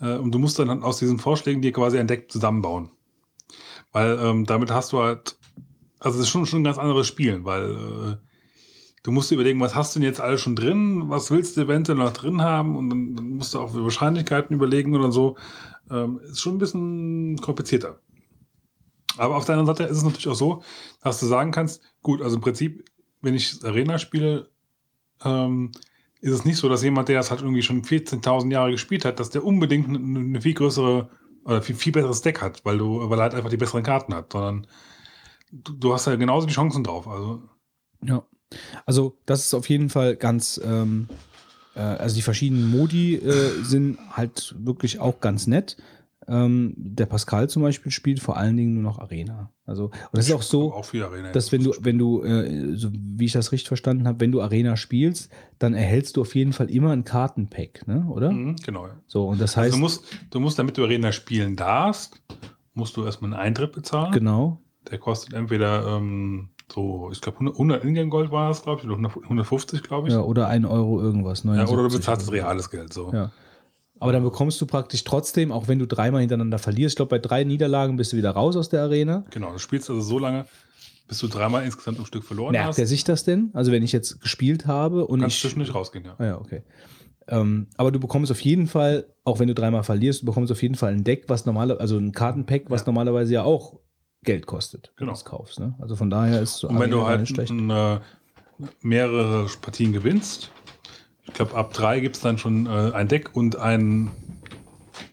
Äh, 0.00 0.18
und 0.18 0.32
du 0.32 0.38
musst 0.38 0.58
dann 0.58 0.82
aus 0.82 0.98
diesen 0.98 1.18
Vorschlägen 1.18 1.62
dir 1.62 1.72
quasi 1.72 1.98
ein 1.98 2.06
Deck 2.06 2.30
zusammenbauen. 2.30 2.90
Weil 3.92 4.18
ähm, 4.22 4.44
damit 4.44 4.70
hast 4.70 4.92
du 4.92 5.00
halt, 5.00 5.38
also 5.98 6.18
es 6.18 6.24
ist 6.24 6.28
schon, 6.28 6.44
schon 6.44 6.60
ein 6.60 6.64
ganz 6.64 6.76
anderes 6.78 7.06
Spielen, 7.06 7.46
weil 7.46 7.70
äh, 7.70 8.16
du 9.02 9.10
musst 9.10 9.30
dir 9.30 9.36
überlegen, 9.36 9.60
was 9.60 9.74
hast 9.74 9.94
du 9.94 10.00
denn 10.00 10.08
jetzt 10.08 10.20
alles 10.20 10.42
schon 10.42 10.56
drin, 10.56 11.04
was 11.08 11.30
willst 11.30 11.56
du 11.56 11.62
eventuell 11.62 11.96
noch 11.96 12.12
drin 12.12 12.42
haben 12.42 12.76
und 12.76 12.90
dann, 12.90 13.14
musst 13.36 13.54
du 13.54 13.60
auch 13.60 13.74
Wahrscheinlichkeiten 13.74 14.54
überlegen 14.54 14.94
oder 14.94 15.10
so. 15.10 15.36
Ähm, 15.90 16.20
ist 16.30 16.40
schon 16.42 16.56
ein 16.56 16.58
bisschen 16.58 17.38
komplizierter. 17.40 17.98
Aber 19.18 19.36
auf 19.36 19.44
der 19.44 19.56
anderen 19.56 19.76
Seite 19.76 19.90
ist 19.90 19.98
es 19.98 20.04
natürlich 20.04 20.28
auch 20.28 20.34
so, 20.34 20.62
dass 21.02 21.20
du 21.20 21.26
sagen 21.26 21.50
kannst, 21.50 21.82
gut, 22.02 22.22
also 22.22 22.36
im 22.36 22.42
Prinzip, 22.42 22.84
wenn 23.20 23.34
ich 23.34 23.62
Arena 23.64 23.98
spiele, 23.98 24.50
ähm, 25.24 25.72
ist 26.20 26.32
es 26.32 26.44
nicht 26.44 26.56
so, 26.56 26.68
dass 26.68 26.82
jemand, 26.82 27.08
der 27.08 27.16
das 27.16 27.30
halt 27.30 27.40
irgendwie 27.40 27.62
schon 27.62 27.82
14.000 27.82 28.52
Jahre 28.52 28.70
gespielt 28.72 29.04
hat, 29.04 29.20
dass 29.20 29.30
der 29.30 29.44
unbedingt 29.44 29.88
eine, 29.88 29.98
eine 29.98 30.40
viel 30.40 30.54
größere 30.54 31.08
oder 31.44 31.62
viel, 31.62 31.76
viel 31.76 31.92
besseres 31.92 32.22
Deck 32.22 32.42
hat, 32.42 32.64
weil 32.64 32.78
du, 32.78 33.08
weil 33.08 33.18
er 33.18 33.22
halt 33.22 33.34
einfach 33.34 33.50
die 33.50 33.56
besseren 33.56 33.82
Karten 33.82 34.14
hat, 34.14 34.32
sondern 34.32 34.66
du, 35.52 35.72
du 35.72 35.94
hast 35.94 36.06
ja 36.06 36.16
genauso 36.16 36.46
die 36.46 36.52
Chancen 36.52 36.84
drauf. 36.84 37.06
Also 37.08 37.42
Ja. 38.02 38.24
Also, 38.86 39.18
das 39.26 39.44
ist 39.44 39.54
auf 39.54 39.68
jeden 39.68 39.90
Fall 39.90 40.16
ganz, 40.16 40.60
ähm, 40.64 41.08
äh, 41.74 41.80
also 41.80 42.16
die 42.16 42.22
verschiedenen 42.22 42.70
Modi 42.70 43.16
äh, 43.16 43.62
sind 43.62 43.98
halt 44.10 44.54
wirklich 44.58 45.00
auch 45.00 45.20
ganz 45.20 45.46
nett. 45.46 45.76
Ähm, 46.28 46.74
der 46.76 47.06
Pascal 47.06 47.48
zum 47.48 47.62
Beispiel 47.62 47.90
spielt 47.90 48.20
vor 48.20 48.36
allen 48.36 48.56
Dingen 48.56 48.74
nur 48.74 48.82
noch 48.82 48.98
Arena. 48.98 49.50
Also, 49.64 49.84
und 49.86 49.92
das 50.12 50.28
ist 50.28 50.34
auch 50.34 50.42
so, 50.42 50.72
auch 50.74 50.86
dass 51.32 51.52
wenn 51.52 51.64
du, 51.64 51.72
wenn 51.80 51.98
du, 51.98 52.22
äh, 52.22 52.74
so 52.76 52.90
wie 52.92 53.24
ich 53.24 53.32
das 53.32 53.50
richtig 53.52 53.68
verstanden 53.68 54.06
habe, 54.06 54.20
wenn 54.20 54.30
du 54.32 54.40
Arena 54.42 54.76
spielst, 54.76 55.30
dann 55.58 55.74
erhältst 55.74 56.16
du 56.16 56.20
auf 56.20 56.34
jeden 56.34 56.52
Fall 56.52 56.70
immer 56.70 56.90
ein 56.92 57.04
Kartenpack, 57.04 57.86
ne? 57.88 58.06
Oder? 58.10 58.30
Mhm, 58.30 58.56
genau. 58.64 58.88
So, 59.06 59.26
und 59.28 59.40
das 59.40 59.56
Also 59.56 59.60
heißt, 59.66 59.74
du 59.74 59.78
musst, 59.80 60.04
du 60.30 60.40
musst, 60.40 60.58
damit 60.58 60.76
du 60.76 60.84
Arena 60.84 61.12
spielen 61.12 61.56
darfst, 61.56 62.20
musst 62.74 62.96
du 62.96 63.04
erstmal 63.04 63.32
einen 63.32 63.40
Eintritt 63.40 63.72
bezahlen. 63.72 64.12
genau, 64.12 64.60
Der 64.90 64.98
kostet 64.98 65.32
entweder 65.34 65.96
ähm, 65.96 66.50
so, 66.72 67.08
ich 67.12 67.20
glaube 67.22 67.38
100 67.40 67.84
Ingame-Gold 67.84 68.30
war 68.30 68.48
das, 68.48 68.62
glaube 68.62 68.80
ich, 68.80 68.86
oder 68.86 68.96
100 68.96 69.16
150, 69.24 69.82
glaube 69.82 70.08
ich. 70.08 70.14
ja, 70.14 70.20
oder 70.20 70.48
ein 70.48 70.64
Euro 70.66 71.00
irgendwas. 71.00 71.44
Ja, 71.44 71.50
oder 71.52 71.58
du 71.64 71.66
79 71.88 71.98
bezahlst 72.00 72.32
reales 72.32 72.70
Geld. 72.70 72.92
So. 72.92 73.10
Ja. 73.12 73.30
Aber 74.00 74.12
dann 74.12 74.22
bekommst 74.22 74.60
du 74.60 74.66
praktisch 74.66 75.04
trotzdem, 75.04 75.50
auch 75.52 75.68
wenn 75.68 75.78
du 75.78 75.86
dreimal 75.86 76.20
hintereinander 76.20 76.58
verlierst, 76.58 76.92
ich 76.92 76.96
glaube, 76.96 77.10
bei 77.10 77.18
drei 77.18 77.44
Niederlagen 77.44 77.96
bist 77.96 78.12
du 78.12 78.16
wieder 78.16 78.30
raus 78.30 78.56
aus 78.56 78.68
der 78.68 78.82
Arena. 78.82 79.24
Genau, 79.30 79.52
du 79.52 79.58
spielst 79.58 79.90
also 79.90 80.00
so 80.02 80.18
lange, 80.18 80.44
bis 81.08 81.18
du 81.18 81.26
dreimal 81.28 81.64
insgesamt 81.64 81.98
ein 81.98 82.06
Stück 82.06 82.24
verloren 82.24 82.52
Merkt 82.52 82.68
hast. 82.68 82.78
er 82.78 82.86
sich 82.86 83.04
das 83.04 83.24
denn? 83.24 83.50
Also 83.54 83.72
wenn 83.72 83.82
ich 83.82 83.92
jetzt 83.92 84.20
gespielt 84.20 84.66
habe 84.66 85.06
und 85.06 85.20
kannst 85.20 85.36
ich. 85.36 85.42
zwischendurch 85.42 85.74
rausgehen, 85.74 86.04
ja. 86.04 86.14
Ah 86.18 86.24
ja, 86.24 86.38
okay. 86.38 86.62
Ähm, 87.30 87.66
aber 87.76 87.92
du 87.92 88.00
bekommst 88.00 88.30
auf 88.30 88.40
jeden 88.40 88.66
Fall, 88.68 89.06
auch 89.24 89.38
wenn 89.38 89.48
du 89.48 89.54
dreimal 89.54 89.82
verlierst, 89.82 90.22
du 90.22 90.26
bekommst 90.26 90.50
auf 90.52 90.62
jeden 90.62 90.76
Fall 90.76 90.92
ein 90.94 91.04
Deck, 91.04 91.24
was 91.28 91.44
normale, 91.44 91.78
also 91.78 91.98
ein 91.98 92.12
Kartenpack, 92.12 92.70
was 92.70 92.82
Ja. 92.82 92.86
normalerweise 92.86 93.34
ja 93.34 93.42
auch 93.42 93.78
Geld 94.22 94.46
kostet, 94.46 94.92
wenn 94.96 95.06
Genau. 95.06 95.12
du 95.12 95.18
es 95.18 95.24
kaufst. 95.24 95.60
Ne? 95.60 95.74
Also 95.78 95.94
von 95.96 96.08
daher 96.10 96.40
ist 96.40 96.56
so 96.58 96.68
Und 96.68 96.78
wenn 96.80 96.90
du 96.90 97.04
halt 97.06 97.28
schlecht. 97.28 97.52
äh, 97.52 97.98
mehrere 98.82 99.46
Partien 99.60 99.92
gewinnst, 99.92 100.50
ich 101.28 101.34
glaube, 101.34 101.54
ab 101.54 101.72
drei 101.72 102.00
gibt 102.00 102.16
es 102.16 102.22
dann 102.22 102.38
schon 102.38 102.66
äh, 102.66 102.92
ein 102.92 103.06
Deck 103.06 103.36
und 103.36 103.56
ein, 103.56 104.10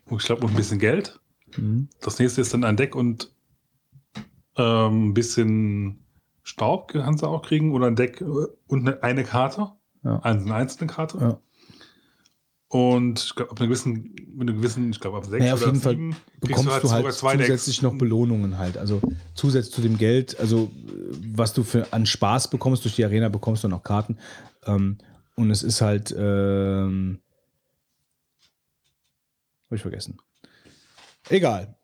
ich 0.10 0.26
glaube, 0.26 0.48
ein 0.48 0.53
bisschen 0.53 0.80
Geld. 0.80 1.19
Mhm. 1.58 1.90
Das 2.02 2.19
nächste 2.19 2.42
ist 2.42 2.53
dann 2.53 2.64
ein 2.64 2.77
Deck 2.77 2.95
und 2.95 3.32
ähm, 4.58 5.10
ein 5.10 5.14
bisschen 5.14 6.06
Staub 6.44 6.94
kannst 6.94 7.24
du 7.24 7.27
auch 7.27 7.42
kriegen 7.42 7.74
oder 7.74 7.88
ein 7.88 7.95
Deck 7.95 8.22
äh, 8.22 8.26
und 8.68 8.88
eine, 8.88 9.03
eine 9.03 9.24
Karte. 9.24 9.72
Ja. 10.03 10.19
Eine 10.19 10.53
einzelne 10.53 10.92
Karte. 10.92 11.18
Ja. 11.19 11.40
Und 12.68 13.19
ich 13.19 13.35
glaube, 13.35 13.52
ab 13.52 13.60
einer 13.60 13.68
gewissen, 13.68 14.16
mit 14.34 14.50
einer 14.50 14.58
gewissen, 14.58 14.90
ich 14.92 15.00
glaube, 15.00 15.18
ab 15.18 15.26
sechs 15.26 15.40
Naja, 15.40 15.53
auf 15.53 15.61
oder 15.61 15.72
jeden 15.72 15.82
Fall 15.82 15.94
sieben 15.94 16.16
bekommst 16.40 16.68
du 16.68 16.72
halt, 16.72 16.84
sogar 16.84 17.11
zwei 17.11 17.38
zusätzlich 17.38 17.77
Decks. 17.77 17.84
noch 17.84 17.98
Belohnungen 17.98 18.58
halt. 18.58 18.77
Also 18.77 19.02
zusätzlich 19.34 19.74
zu 19.74 19.82
dem 19.82 19.98
Geld, 19.98 20.40
also 20.40 20.72
äh, 20.88 21.16
was 21.35 21.53
du 21.53 21.64
für 21.64 21.92
an 21.92 22.06
Spaß 22.06 22.50
bekommst 22.50 22.84
durch 22.84 22.95
die 22.95 23.03
Arena, 23.03 23.30
bekommst 23.30 23.64
du 23.64 23.68
noch 23.68 23.84
Karten. 23.84 24.18
Ähm, 24.66 24.98
und 25.35 25.51
es 25.51 25.64
ist 25.64 25.81
halt, 25.81 26.14
ähm, 26.17 27.19
Habe 29.67 29.75
ich 29.75 29.81
vergessen. 29.81 30.17
Egal. 31.30 31.75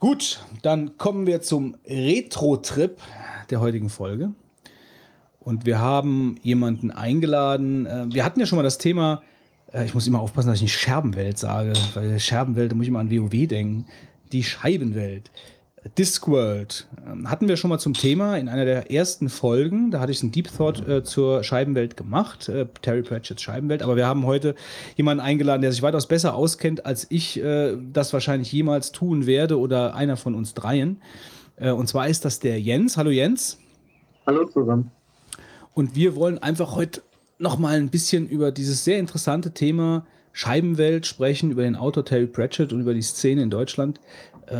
Gut, 0.00 0.44
dann 0.62 0.96
kommen 0.96 1.26
wir 1.26 1.42
zum 1.42 1.76
Retro-Trip 1.86 3.00
der 3.50 3.60
heutigen 3.60 3.88
Folge. 3.90 4.32
Und 5.40 5.66
wir 5.66 5.80
haben 5.80 6.36
jemanden 6.42 6.90
eingeladen. 6.90 7.86
Äh, 7.86 8.06
Wir 8.10 8.24
hatten 8.24 8.38
ja 8.38 8.46
schon 8.46 8.56
mal 8.56 8.62
das 8.62 8.78
Thema, 8.78 9.22
äh, 9.72 9.84
ich 9.86 9.94
muss 9.94 10.06
immer 10.06 10.20
aufpassen, 10.20 10.48
dass 10.48 10.58
ich 10.58 10.62
nicht 10.62 10.78
Scherbenwelt 10.78 11.38
sage, 11.38 11.72
weil 11.94 12.20
Scherbenwelt, 12.20 12.70
da 12.70 12.76
muss 12.76 12.84
ich 12.84 12.90
immer 12.90 13.00
an 13.00 13.10
WoW 13.10 13.48
denken. 13.48 13.86
Die 14.30 14.44
Scheibenwelt. 14.44 15.30
Discworld 15.96 16.86
ähm, 17.06 17.30
hatten 17.30 17.48
wir 17.48 17.56
schon 17.56 17.70
mal 17.70 17.78
zum 17.78 17.94
Thema 17.94 18.36
in 18.36 18.48
einer 18.48 18.64
der 18.64 18.90
ersten 18.90 19.28
Folgen. 19.28 19.90
Da 19.90 20.00
hatte 20.00 20.12
ich 20.12 20.22
einen 20.22 20.32
Deep 20.32 20.48
Thought 20.54 20.86
äh, 20.88 21.04
zur 21.04 21.42
Scheibenwelt 21.44 21.96
gemacht, 21.96 22.48
äh, 22.48 22.66
Terry 22.82 23.02
Pratchett's 23.02 23.42
Scheibenwelt. 23.42 23.82
Aber 23.82 23.96
wir 23.96 24.06
haben 24.06 24.26
heute 24.26 24.54
jemanden 24.96 25.20
eingeladen, 25.20 25.62
der 25.62 25.72
sich 25.72 25.82
weitaus 25.82 26.06
besser 26.06 26.34
auskennt, 26.34 26.86
als 26.86 27.06
ich 27.10 27.40
äh, 27.42 27.76
das 27.92 28.12
wahrscheinlich 28.12 28.52
jemals 28.52 28.92
tun 28.92 29.26
werde 29.26 29.58
oder 29.58 29.94
einer 29.94 30.16
von 30.16 30.34
uns 30.34 30.54
dreien. 30.54 31.00
Äh, 31.56 31.70
und 31.70 31.88
zwar 31.88 32.08
ist 32.08 32.24
das 32.24 32.40
der 32.40 32.60
Jens. 32.60 32.96
Hallo 32.96 33.10
Jens. 33.10 33.58
Hallo 34.26 34.46
zusammen. 34.46 34.90
Und 35.74 35.94
wir 35.94 36.16
wollen 36.16 36.38
einfach 36.38 36.74
heute 36.74 37.02
noch 37.38 37.58
mal 37.58 37.76
ein 37.76 37.88
bisschen 37.88 38.28
über 38.28 38.50
dieses 38.50 38.84
sehr 38.84 38.98
interessante 38.98 39.52
Thema 39.52 40.04
Scheibenwelt 40.32 41.06
sprechen, 41.06 41.50
über 41.50 41.62
den 41.62 41.76
Autor 41.76 42.04
Terry 42.04 42.26
Pratchett 42.26 42.72
und 42.72 42.80
über 42.80 42.94
die 42.94 43.02
Szene 43.02 43.42
in 43.42 43.50
Deutschland, 43.50 44.00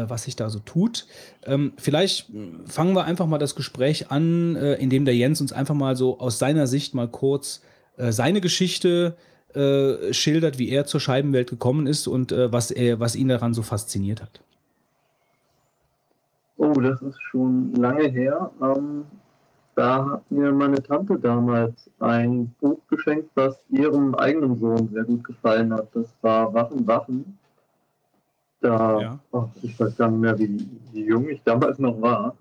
was 0.09 0.25
sich 0.25 0.37
da 0.37 0.51
so 0.51 0.59
tut. 0.59 1.07
Ähm, 1.45 1.73
vielleicht 1.77 2.33
mh, 2.33 2.67
fangen 2.67 2.95
wir 2.95 3.05
einfach 3.05 3.27
mal 3.27 3.39
das 3.39 3.55
Gespräch 3.55 4.11
an, 4.11 4.57
äh, 4.57 4.75
indem 4.75 5.05
der 5.05 5.15
Jens 5.17 5.41
uns 5.41 5.53
einfach 5.53 5.75
mal 5.75 5.97
so 5.97 6.19
aus 6.21 6.39
seiner 6.39 6.67
Sicht 6.67 6.95
mal 6.95 7.09
kurz 7.09 7.63
äh, 7.97 8.13
seine 8.13 8.41
Geschichte 8.41 9.17
äh, 9.55 10.13
schildert, 10.13 10.59
wie 10.59 10.69
er 10.71 10.87
zur 10.87 11.01
Scheibenwelt 11.01 11.51
gekommen 11.51 11.87
ist 11.87 12.07
und 12.07 12.33
äh, 12.33 12.53
was, 12.53 12.71
er, 12.71 13.01
was 13.01 13.17
ihn 13.17 13.29
daran 13.29 13.55
so 13.55 13.63
fasziniert 13.63 14.23
hat. 14.23 14.41
Oh, 16.59 16.73
das 16.73 17.01
ist 17.03 17.21
schon 17.31 17.73
lange 17.75 18.09
her. 18.09 18.51
Ähm, 18.61 19.05
da 19.75 20.11
hat 20.11 20.31
mir 20.31 20.51
meine 20.51 20.83
Tante 20.83 21.19
damals 21.19 21.89
ein 22.01 22.53
Buch 22.61 22.81
geschenkt, 22.89 23.31
was 23.37 23.57
ihrem 23.71 24.15
eigenen 24.17 24.59
Sohn 24.59 24.89
sehr 24.93 25.05
gut 25.05 25.23
gefallen 25.23 25.73
hat. 25.73 25.89
Das 25.95 26.13
war 26.21 26.53
Wachen, 26.53 26.85
Wachen. 26.87 27.39
Da, 28.61 29.01
Ja. 29.01 29.19
oh, 29.33 29.45
ich 29.63 29.79
weiß 29.79 29.97
gar 29.97 30.11
nicht 30.11 30.21
mehr, 30.21 30.39
wie, 30.39 30.69
wie 30.93 31.05
jung 31.05 31.29
ich 31.29 31.43
damals 31.45 31.79
noch 31.79 32.01
war. 32.01 32.35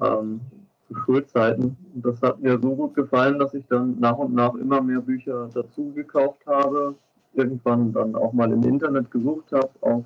Ähm, 0.00 0.40
zu 0.88 0.94
Schulzeiten. 0.96 1.76
Und 1.94 2.04
das 2.04 2.20
hat 2.22 2.40
mir 2.40 2.58
so 2.60 2.74
gut 2.74 2.94
gefallen, 2.94 3.38
dass 3.38 3.54
ich 3.54 3.64
dann 3.68 3.98
nach 4.00 4.16
und 4.16 4.34
nach 4.34 4.54
immer 4.54 4.80
mehr 4.80 5.00
Bücher 5.00 5.48
dazu 5.52 5.92
gekauft 5.94 6.40
habe. 6.46 6.94
Irgendwann 7.34 7.92
dann 7.92 8.14
auch 8.14 8.32
mal 8.32 8.52
im 8.52 8.62
Internet 8.62 9.10
gesucht 9.10 9.50
habe, 9.52 9.70
auf 9.80 10.04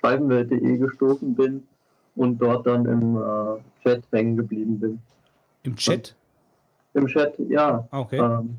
scheibenwelt.de 0.00 0.78
gestoßen 0.78 1.34
bin 1.34 1.62
und 2.16 2.38
dort 2.38 2.66
dann 2.66 2.86
im 2.86 3.16
äh, 3.16 3.60
Chat 3.82 4.02
hängen 4.10 4.36
geblieben 4.36 4.78
bin. 4.78 4.98
Im 5.64 5.76
Chat? 5.76 6.14
Im 6.94 7.06
Chat, 7.06 7.38
ja. 7.38 7.86
Ah, 7.90 8.00
okay. 8.00 8.18
Ähm, 8.18 8.56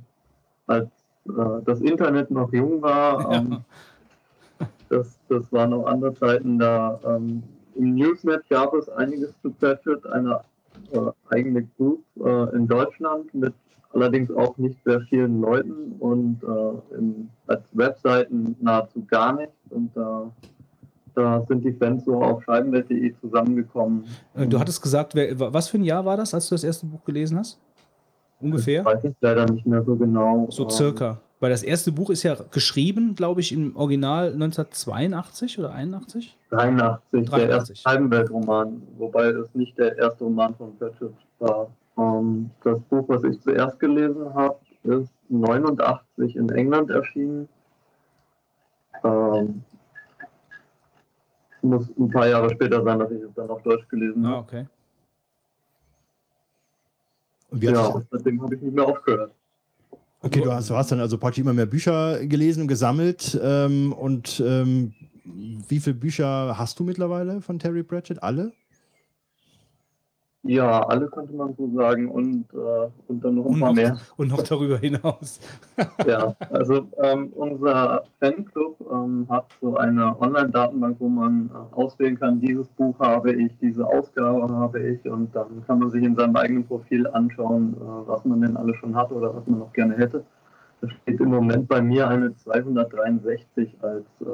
als 0.67 0.87
äh, 1.27 1.61
das 1.65 1.81
Internet 1.81 2.31
noch 2.31 2.51
jung 2.53 2.81
war, 2.81 3.31
ähm, 3.31 3.59
das, 4.89 5.19
das 5.29 5.51
waren 5.51 5.71
noch 5.71 5.85
andere 5.85 6.13
Zeiten, 6.13 6.59
da 6.59 6.99
ähm, 7.05 7.43
im 7.75 7.95
Newsnet 7.95 8.47
gab 8.49 8.73
es 8.73 8.87
einiges 8.89 9.33
zu 9.41 9.51
Pratchett, 9.51 10.05
eine 10.07 10.41
äh, 10.91 10.99
eigene 11.29 11.63
Group 11.77 12.03
äh, 12.23 12.55
in 12.55 12.67
Deutschland 12.67 13.33
mit 13.33 13.53
allerdings 13.91 14.31
auch 14.31 14.57
nicht 14.57 14.77
sehr 14.85 15.01
vielen 15.01 15.41
Leuten 15.41 15.93
und 15.99 16.41
äh, 16.43 16.97
im, 16.97 17.29
als 17.47 17.61
Webseiten 17.73 18.55
nahezu 18.59 19.05
gar 19.05 19.33
nicht. 19.33 19.51
Und 19.69 19.95
da 19.95 20.31
da 21.15 21.45
sind 21.47 21.63
die 21.63 21.73
Fans 21.73 22.05
so 22.05 22.21
auf 22.21 22.43
scheibenwelt.de 22.43 23.13
zusammengekommen. 23.21 24.05
Äh, 24.33 24.47
Du 24.47 24.59
hattest 24.59 24.81
gesagt, 24.81 25.15
wer, 25.15 25.39
was 25.53 25.69
für 25.69 25.77
ein 25.77 25.83
Jahr 25.83 26.05
war 26.05 26.17
das, 26.17 26.33
als 26.33 26.49
du 26.49 26.55
das 26.55 26.63
erste 26.63 26.85
Buch 26.85 27.03
gelesen 27.03 27.37
hast? 27.37 27.59
Ungefähr? 28.39 28.81
Ich 28.81 28.85
weiß 28.85 29.03
es 29.03 29.13
leider 29.21 29.45
nicht 29.45 29.65
mehr 29.65 29.83
so 29.83 29.95
genau. 29.95 30.47
So 30.49 30.67
circa. 30.69 31.19
Weil 31.43 31.49
das 31.49 31.61
erste 31.61 31.91
Buch 31.91 32.09
ist 32.09 32.23
ja 32.23 32.37
geschrieben, 32.51 33.15
glaube 33.15 33.41
ich, 33.41 33.51
im 33.51 33.75
Original 33.75 34.31
1982 34.31 35.59
oder 35.59 35.73
81? 35.73 36.37
83, 36.51 37.01
der 37.11 37.21
83. 37.21 37.49
erste 37.49 37.75
Scheibenweltroman, 37.75 38.81
wobei 38.97 39.25
es 39.25 39.53
nicht 39.53 39.77
der 39.77 39.97
erste 39.97 40.23
Roman 40.23 40.55
von 40.55 40.73
Pratchett 40.77 41.11
war. 41.39 41.67
Ähm, 41.97 42.49
das 42.63 42.79
Buch, 42.89 43.03
was 43.09 43.25
ich 43.25 43.41
zuerst 43.41 43.77
gelesen 43.77 44.33
habe, 44.33 44.55
ist 44.83 45.11
89 45.27 46.37
in 46.37 46.47
England 46.47 46.89
erschienen. 46.91 47.49
Ähm, 49.03 49.65
muss 51.61 51.89
ein 51.99 52.09
paar 52.09 52.27
Jahre 52.29 52.51
später 52.51 52.81
sein, 52.85 52.99
dass 52.99 53.11
ich 53.11 53.21
es 53.21 53.33
dann 53.35 53.49
auf 53.49 53.61
Deutsch 53.63 53.85
gelesen 53.89 54.25
Ah, 54.25 54.29
habe. 54.29 54.39
okay. 54.43 54.67
Wie 57.51 57.67
hat 57.67 57.75
Ja, 57.75 58.01
seitdem 58.11 58.41
habe 58.41 58.55
ich 58.55 58.61
nicht 58.61 58.73
mehr 58.73 58.87
aufgehört. 58.87 59.33
Okay, 60.23 60.41
du 60.41 60.51
hast, 60.51 60.69
du 60.69 60.75
hast 60.75 60.91
dann 60.91 60.99
also 60.99 61.17
praktisch 61.17 61.41
immer 61.41 61.53
mehr 61.53 61.65
Bücher 61.65 62.25
gelesen 62.25 62.63
und 62.63 62.67
gesammelt. 62.67 63.39
Ähm, 63.41 63.93
und 63.93 64.41
ähm, 64.45 64.93
wie 65.23 65.79
viele 65.79 65.95
Bücher 65.95 66.57
hast 66.57 66.79
du 66.79 66.83
mittlerweile 66.83 67.41
von 67.41 67.59
Terry 67.59 67.83
Pratchett? 67.83 68.23
Alle? 68.23 68.51
Ja, 70.45 70.81
alle 70.87 71.07
könnte 71.07 71.33
man 71.33 71.53
so 71.55 71.69
sagen 71.73 72.09
und, 72.09 72.45
äh, 72.53 72.89
und 73.07 73.23
dann 73.23 73.35
noch 73.35 73.45
ein 73.45 73.53
Und 73.53 73.59
paar 73.61 73.69
noch, 73.69 73.75
mehr. 73.75 73.97
und 74.17 74.27
noch 74.29 74.41
darüber 74.43 74.77
hinaus. 74.77 75.39
Ja, 76.05 76.35
also 76.51 76.85
ähm, 77.01 77.31
unser 77.33 78.03
Fanclub 78.19 78.75
ähm, 78.91 79.25
hat 79.29 79.45
so 79.61 79.77
eine 79.77 80.19
Online-Datenbank, 80.19 80.97
wo 80.99 81.07
man 81.07 81.49
äh, 81.49 81.75
auswählen 81.75 82.19
kann, 82.19 82.41
dieses 82.41 82.67
Buch 82.69 82.99
habe 82.99 83.31
ich, 83.33 83.57
diese 83.61 83.87
Ausgabe 83.87 84.49
habe 84.53 84.79
ich 84.81 85.05
und 85.09 85.33
dann 85.33 85.63
kann 85.65 85.79
man 85.79 85.91
sich 85.91 86.03
in 86.03 86.15
seinem 86.15 86.35
eigenen 86.35 86.65
Profil 86.67 87.07
anschauen, 87.07 87.75
äh, 87.77 88.07
was 88.07 88.25
man 88.25 88.41
denn 88.41 88.57
alles 88.57 88.75
schon 88.77 88.95
hat 88.95 89.11
oder 89.13 89.33
was 89.33 89.47
man 89.47 89.59
noch 89.59 89.71
gerne 89.71 89.95
hätte. 89.95 90.25
Da 90.81 90.89
steht 90.89 91.21
im 91.21 91.29
Moment 91.29 91.69
bei 91.69 91.81
mir 91.81 92.09
eine 92.09 92.35
263 92.35 93.77
als 93.81 94.05
äh, 94.19 94.25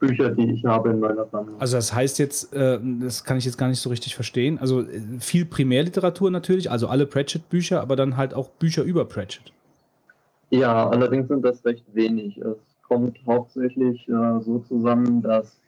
Bücher, 0.00 0.30
die 0.30 0.50
ich 0.54 0.64
habe 0.64 0.90
in 0.90 0.98
meiner 0.98 1.26
Sammlung. 1.26 1.60
Also 1.60 1.76
das 1.76 1.94
heißt 1.94 2.18
jetzt, 2.18 2.52
äh, 2.52 2.80
das 3.00 3.22
kann 3.22 3.36
ich 3.36 3.44
jetzt 3.44 3.58
gar 3.58 3.68
nicht 3.68 3.80
so 3.80 3.90
richtig 3.90 4.14
verstehen. 4.16 4.58
Also 4.58 4.80
äh, 4.80 5.00
viel 5.20 5.44
Primärliteratur 5.44 6.30
natürlich, 6.30 6.70
also 6.70 6.88
alle 6.88 7.06
Pratchett-Bücher, 7.06 7.80
aber 7.80 7.94
dann 7.94 8.16
halt 8.16 8.34
auch 8.34 8.48
Bücher 8.48 8.82
über 8.82 9.04
Pratchett. 9.04 9.52
Ja, 10.48 10.88
allerdings 10.88 11.28
sind 11.28 11.44
das 11.44 11.64
recht 11.64 11.84
wenig. 11.92 12.38
Es 12.38 12.56
kommt 12.82 13.18
hauptsächlich 13.26 14.08
äh, 14.08 14.40
so 14.40 14.64
zusammen, 14.66 15.22
dass 15.22 15.60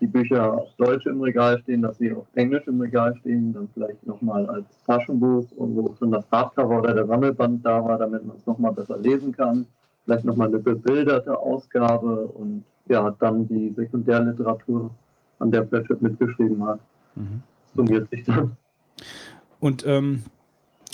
die 0.00 0.06
Bücher 0.06 0.54
auf 0.54 0.68
Deutsch 0.78 1.04
im 1.04 1.20
Regal 1.20 1.58
stehen, 1.60 1.82
dass 1.82 1.98
sie 1.98 2.12
auf 2.12 2.26
Englisch 2.34 2.66
im 2.66 2.80
Regal 2.80 3.14
stehen, 3.16 3.52
dann 3.52 3.68
vielleicht 3.74 4.06
nochmal 4.06 4.46
als 4.46 4.64
Taschenbuch 4.86 5.44
und 5.56 5.76
wo 5.76 5.94
schon 5.98 6.12
das 6.12 6.24
Hardcover 6.30 6.78
oder 6.78 6.94
der 6.94 7.06
Sammelband 7.06 7.64
da 7.64 7.84
war, 7.84 7.98
damit 7.98 8.24
man 8.24 8.36
es 8.38 8.46
nochmal 8.46 8.72
besser 8.72 8.96
lesen 8.96 9.32
kann. 9.32 9.66
Vielleicht 10.04 10.24
nochmal 10.24 10.48
eine 10.48 10.60
bebilderte 10.60 11.38
Ausgabe 11.38 12.26
und 12.26 12.64
ja, 12.90 13.14
dann 13.18 13.48
die 13.48 13.72
Sekundärliteratur, 13.74 14.90
an 15.38 15.50
der 15.50 15.62
Pratchett 15.62 16.02
mitgeschrieben 16.02 16.62
hat, 16.66 16.80
summiert 17.74 18.10
sich 18.10 18.24
dann. 18.24 18.56
Und 19.58 19.86
ähm, 19.86 20.24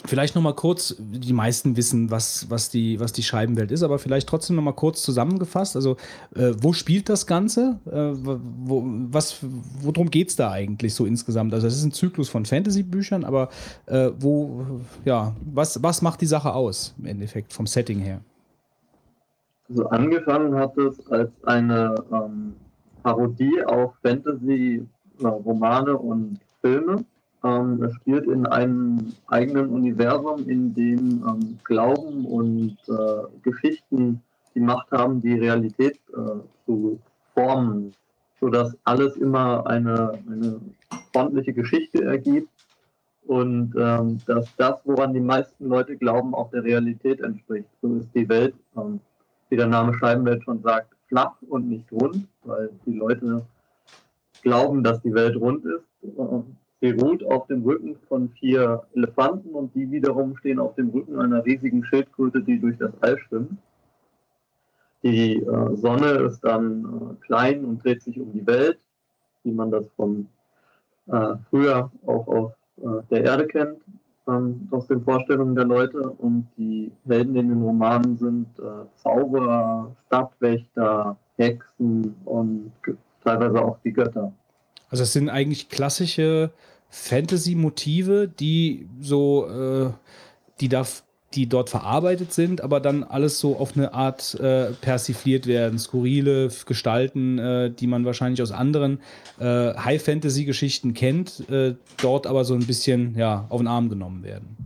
vielleicht 0.05 0.35
noch 0.35 0.43
mal 0.43 0.55
kurz, 0.55 0.95
die 0.99 1.33
meisten 1.33 1.77
wissen, 1.77 2.11
was, 2.11 2.49
was, 2.51 2.71
die, 2.71 3.01
was 3.01 3.13
die 3.13 3.23
Scheibenwelt 3.23 3.73
ist, 3.73 3.83
aber 3.83 3.99
vielleicht 3.99 4.29
trotzdem 4.29 4.57
noch 4.57 4.63
mal 4.63 4.73
kurz 4.73 5.03
zusammengefasst. 5.03 5.75
Also, 5.75 5.97
äh, 6.35 6.53
wo 6.61 6.73
spielt 6.73 7.09
das 7.09 7.27
Ganze? 7.27 7.79
Äh, 7.87 8.13
wo, 8.25 8.85
was, 9.11 9.39
worum 9.81 10.11
geht 10.11 10.29
es 10.29 10.37
da 10.37 10.51
eigentlich 10.51 10.95
so 10.95 11.07
insgesamt? 11.07 11.55
Also, 11.55 11.67
es 11.67 11.77
ist 11.77 11.85
ein 11.85 11.93
Zyklus 11.93 12.29
von 12.29 12.45
Fantasy-Büchern, 12.45 13.25
aber 13.25 13.49
äh, 13.87 14.11
wo, 14.19 14.81
ja, 15.05 15.35
was, 15.45 15.83
was 15.83 16.03
macht 16.03 16.21
die 16.21 16.27
Sache 16.27 16.53
aus 16.53 16.95
im 16.99 17.07
Endeffekt 17.07 17.53
vom 17.53 17.67
Setting 17.67 18.01
her? 18.01 18.21
Also 19.69 19.87
angefangen 19.89 20.55
hat 20.55 20.77
es 20.79 21.05
als 21.11 21.31
eine 21.45 21.95
ähm, 22.13 22.55
Parodie 23.03 23.65
auf 23.65 23.95
Fantasy-Romane 24.03 25.97
und 25.97 26.39
Filme. 26.61 27.05
Ähm, 27.45 27.83
es 27.83 27.95
spielt 27.95 28.27
in 28.27 28.47
einem 28.47 29.13
eigenen 29.27 29.69
Universum, 29.69 30.49
in 30.49 30.75
dem 30.75 31.25
ähm, 31.27 31.59
Glauben 31.65 32.25
und 32.27 32.77
äh, 32.89 33.23
Geschichten 33.43 34.23
die 34.55 34.61
Macht 34.61 34.91
haben, 34.91 35.21
die 35.21 35.35
Realität 35.35 35.99
äh, 36.13 36.41
zu 36.65 36.99
formen, 37.35 37.93
sodass 38.41 38.77
alles 38.85 39.17
immer 39.17 39.67
eine, 39.67 40.19
eine 40.27 40.61
ordentliche 41.15 41.53
Geschichte 41.53 42.05
ergibt 42.05 42.49
und 43.27 43.75
ähm, 43.77 44.19
dass 44.27 44.55
das, 44.57 44.81
woran 44.85 45.13
die 45.13 45.21
meisten 45.21 45.69
Leute 45.69 45.97
glauben, 45.97 46.35
auch 46.35 46.51
der 46.51 46.65
Realität 46.65 47.21
entspricht. 47.21 47.69
So 47.83 47.97
ist 47.97 48.09
die 48.15 48.29
Welt. 48.29 48.55
Wie 49.49 49.57
der 49.57 49.69
Name 49.69 49.95
Scheibenwelt 49.95 50.43
schon 50.45 50.63
sagt, 50.63 50.93
flach 51.09 51.37
und 51.49 51.69
nicht 51.69 51.91
rund, 51.93 52.27
weil 52.45 52.71
die 52.85 52.95
Leute 52.95 53.47
glauben, 54.43 54.83
dass 54.83 55.01
die 55.03 55.15
Welt 55.15 55.37
rund 55.37 55.65
ist. 55.65 55.85
Sie 56.81 56.91
ruht 56.91 57.25
auf 57.25 57.47
dem 57.47 57.63
Rücken 57.63 57.97
von 58.09 58.29
vier 58.39 58.83
Elefanten 58.95 59.51
und 59.51 59.75
die 59.75 59.91
wiederum 59.91 60.37
stehen 60.37 60.59
auf 60.59 60.75
dem 60.75 60.91
Rücken 60.91 61.19
einer 61.19 61.45
riesigen 61.45 61.85
Schildkröte, 61.85 62.43
die 62.43 62.61
durch 62.61 62.77
das 62.79 62.93
All 63.01 63.19
schwimmt. 63.19 63.59
Die 65.03 65.37
äh, 65.37 65.77
Sonne 65.77 66.11
ist 66.27 66.41
dann 66.41 66.85
äh, 66.85 67.27
klein 67.27 67.65
und 67.65 67.85
dreht 67.85 68.03
sich 68.03 68.19
um 68.19 68.33
die 68.33 68.47
Welt, 68.47 68.79
wie 69.45 69.53
man 69.53 69.71
das 69.71 69.85
von 69.97 70.29
äh, 71.07 71.37
früher 71.49 71.91
auch 72.05 72.27
auf 72.27 72.53
äh, 72.79 73.03
der 73.11 73.25
Erde 73.25 73.47
kennt, 73.47 73.79
ähm, 74.29 74.69
aus 74.71 74.87
den 74.87 75.03
Vorstellungen 75.03 75.55
der 75.55 75.65
Leute. 75.65 75.99
Und 75.99 76.49
die 76.57 76.93
Helden 77.07 77.37
in 77.37 77.49
den 77.49 77.63
Romanen 77.63 78.17
sind 78.17 78.47
äh, 78.59 78.87
Zauberer, 78.97 79.95
Stadtwächter, 80.07 81.17
Hexen 81.37 82.15
und 82.25 82.73
teilweise 83.23 83.63
auch 83.63 83.79
die 83.85 83.93
Götter. 83.93 84.33
Also 84.91 85.03
es 85.03 85.13
sind 85.13 85.29
eigentlich 85.29 85.69
klassische 85.69 86.51
Fantasy-Motive, 86.91 88.29
die 88.29 88.89
so, 89.01 89.49
äh, 89.49 89.91
die 90.61 90.69
da, 90.69 90.85
die 91.37 91.49
dort 91.49 91.71
verarbeitet 91.71 92.33
sind, 92.33 92.63
aber 92.63 92.81
dann 92.81 93.05
alles 93.05 93.39
so 93.39 93.57
auf 93.57 93.77
eine 93.77 93.93
Art 93.93 94.35
äh, 94.41 94.73
persifliert 94.81 95.47
werden. 95.47 95.79
Skurrile 95.79 96.49
Gestalten, 96.67 97.39
äh, 97.39 97.71
die 97.71 97.87
man 97.87 98.05
wahrscheinlich 98.05 98.41
aus 98.43 98.53
anderen 98.53 99.01
äh, 99.39 99.75
High-Fantasy-Geschichten 99.75 100.95
kennt, 100.95 101.49
äh, 101.51 101.75
dort 102.01 102.27
aber 102.27 102.45
so 102.45 102.55
ein 102.55 102.67
bisschen 102.67 103.15
ja, 103.17 103.45
auf 103.51 103.61
den 103.61 103.67
Arm 103.67 103.91
genommen 103.91 104.23
werden. 104.25 104.57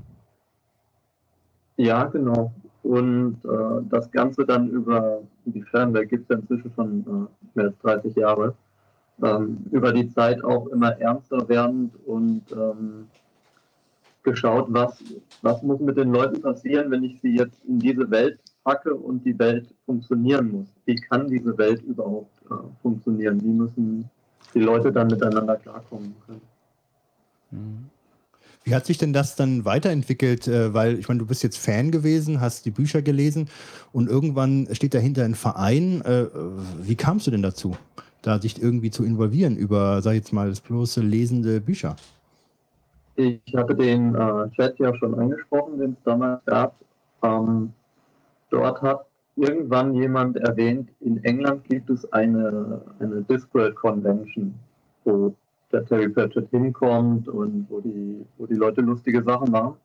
Ja, 1.76 2.04
genau. 2.04 2.52
Und 2.82 3.38
äh, 3.44 3.82
das 3.90 4.10
Ganze 4.10 4.46
dann 4.46 4.68
über 4.70 5.20
die 5.44 5.62
Fernwelt 5.62 6.08
gibt 6.08 6.30
es 6.30 6.38
inzwischen 6.38 6.72
schon 6.74 7.28
äh, 7.54 7.58
mehr 7.58 7.66
als 7.66 7.78
30 7.82 8.14
Jahre. 8.14 8.54
Ähm, 9.22 9.58
über 9.70 9.92
die 9.92 10.08
Zeit 10.08 10.42
auch 10.44 10.68
immer 10.68 10.98
ernster 10.98 11.46
werdend 11.48 11.92
und 12.06 12.42
ähm, 12.52 13.08
geschaut, 14.22 14.66
was, 14.68 15.02
was 15.42 15.62
muss 15.62 15.80
mit 15.80 15.96
den 15.96 16.12
Leuten 16.12 16.40
passieren, 16.40 16.90
wenn 16.90 17.04
ich 17.04 17.18
sie 17.22 17.36
jetzt 17.36 17.58
in 17.66 17.78
diese 17.78 18.10
Welt 18.10 18.38
packe 18.64 18.94
und 18.94 19.24
die 19.24 19.38
Welt 19.38 19.72
funktionieren 19.86 20.50
muss. 20.50 20.66
Wie 20.84 20.96
kann 20.96 21.28
diese 21.28 21.56
Welt 21.56 21.82
überhaupt 21.82 22.30
äh, 22.50 22.54
funktionieren? 22.82 23.40
Wie 23.42 23.48
müssen 23.48 24.10
die 24.54 24.60
Leute 24.60 24.92
dann 24.92 25.06
miteinander 25.06 25.56
klarkommen 25.56 26.14
können? 26.26 27.90
Wie 28.64 28.74
hat 28.74 28.86
sich 28.86 28.98
denn 28.98 29.12
das 29.12 29.36
dann 29.36 29.64
weiterentwickelt? 29.64 30.46
Äh, 30.46 30.74
Weil 30.74 30.98
ich 30.98 31.08
meine, 31.08 31.20
du 31.20 31.26
bist 31.26 31.42
jetzt 31.42 31.58
Fan 31.58 31.90
gewesen, 31.90 32.40
hast 32.40 32.66
die 32.66 32.70
Bücher 32.70 33.02
gelesen 33.02 33.48
und 33.92 34.08
irgendwann 34.08 34.68
steht 34.72 34.94
dahinter 34.94 35.24
ein 35.24 35.34
Verein. 35.34 36.02
Äh, 36.02 36.26
Wie 36.82 36.96
kamst 36.96 37.26
du 37.26 37.30
denn 37.30 37.42
dazu, 37.42 37.76
da 38.22 38.40
sich 38.40 38.60
irgendwie 38.60 38.90
zu 38.90 39.04
involvieren 39.04 39.56
über, 39.56 40.02
sag 40.02 40.12
ich 40.12 40.18
jetzt 40.18 40.32
mal, 40.32 40.50
das 40.50 40.60
bloße 40.60 41.00
lesende 41.00 41.60
Bücher? 41.60 41.96
Ich 43.20 43.54
hatte 43.54 43.74
den 43.74 44.14
äh, 44.14 44.50
Chat 44.52 44.78
ja 44.78 44.94
schon 44.96 45.14
angesprochen, 45.14 45.78
den 45.78 45.92
es 45.92 46.02
damals 46.04 46.42
gab. 46.46 46.74
Ähm, 47.22 47.74
dort 48.48 48.80
hat 48.80 49.04
irgendwann 49.36 49.94
jemand 49.94 50.38
erwähnt, 50.38 50.88
in 51.00 51.22
England 51.24 51.64
gibt 51.64 51.90
es 51.90 52.10
eine, 52.14 52.80
eine 52.98 53.20
Discworld 53.22 53.76
Convention, 53.76 54.54
wo 55.04 55.34
der 55.70 55.84
Terry 55.84 56.08
Pratchett 56.08 56.48
hinkommt 56.48 57.28
und 57.28 57.66
wo 57.68 57.80
die, 57.80 58.24
wo 58.38 58.46
die 58.46 58.54
Leute 58.54 58.80
lustige 58.80 59.22
Sachen 59.22 59.50
machen. 59.50 59.76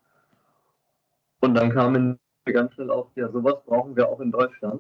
Und 1.42 1.56
dann 1.56 1.72
kam 1.72 1.96
in 1.96 2.20
ganz 2.46 2.74
schnell 2.74 2.90
auf, 2.90 3.08
ja, 3.16 3.30
sowas 3.30 3.56
brauchen 3.66 3.98
wir 3.98 4.08
auch 4.08 4.22
in 4.22 4.32
Deutschland. 4.32 4.80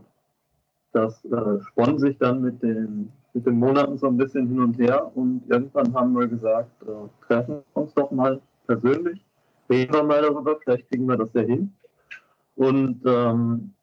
Das 0.93 1.25
äh, 1.25 1.97
sich 1.97 2.17
dann 2.19 2.41
mit 2.41 2.63
den, 2.63 3.11
mit 3.35 3.45
den 3.45 3.59
Monaten 3.59 3.97
so 3.97 4.07
ein 4.07 4.17
bisschen 4.17 4.47
hin 4.47 4.59
und 4.61 4.79
her 4.79 5.11
und 5.13 5.43
irgendwann 5.47 5.93
haben 5.93 6.13
wir 6.17 6.27
gesagt, 6.27 6.71
äh, 6.83 7.27
treffen 7.27 7.57
uns 7.73 7.93
doch 7.93 8.09
mal 8.09 8.41
persönlich, 8.65 9.23
reden 9.69 9.93
wir 9.93 10.03
mal 10.03 10.21
darüber, 10.21 10.57
vielleicht 10.63 10.89
kriegen 10.89 11.05
wir 11.05 11.17
das 11.17 11.33
ja 11.33 11.41
hin. 11.41 11.73
Und 12.55 13.01
ähm, 13.05 13.73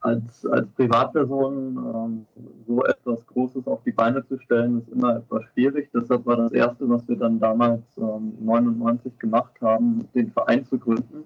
als, 0.00 0.44
als 0.44 0.68
Privatperson 0.72 1.78
ähm, 1.78 2.26
so 2.66 2.84
etwas 2.84 3.26
Großes 3.26 3.66
auf 3.66 3.82
die 3.84 3.92
Beine 3.92 4.22
zu 4.26 4.38
stellen, 4.38 4.82
ist 4.82 4.90
immer 4.90 5.16
etwas 5.16 5.44
schwierig. 5.54 5.88
Deshalb 5.94 6.26
war 6.26 6.36
das 6.36 6.52
Erste, 6.52 6.86
was 6.90 7.08
wir 7.08 7.16
dann 7.16 7.40
damals 7.40 7.82
ähm, 7.96 8.34
99 8.40 9.18
gemacht 9.18 9.54
haben, 9.62 10.06
den 10.14 10.30
Verein 10.30 10.66
zu 10.66 10.78
gründen, 10.78 11.24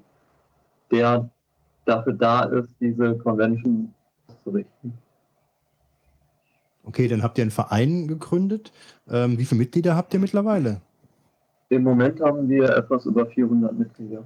der 0.92 1.28
dafür 1.84 2.12
da 2.12 2.44
ist, 2.44 2.72
diese 2.80 3.18
Convention 3.18 3.92
auszurichten. 4.28 5.07
Okay, 6.88 7.06
dann 7.06 7.22
habt 7.22 7.36
ihr 7.36 7.42
einen 7.42 7.50
Verein 7.50 8.08
gegründet. 8.08 8.72
Ähm, 9.10 9.38
wie 9.38 9.44
viele 9.44 9.58
Mitglieder 9.58 9.94
habt 9.94 10.14
ihr 10.14 10.20
mittlerweile? 10.20 10.80
Im 11.68 11.82
Moment 11.82 12.18
haben 12.22 12.48
wir 12.48 12.74
etwas 12.74 13.04
über 13.04 13.26
400 13.26 13.78
Mitglieder. 13.78 14.24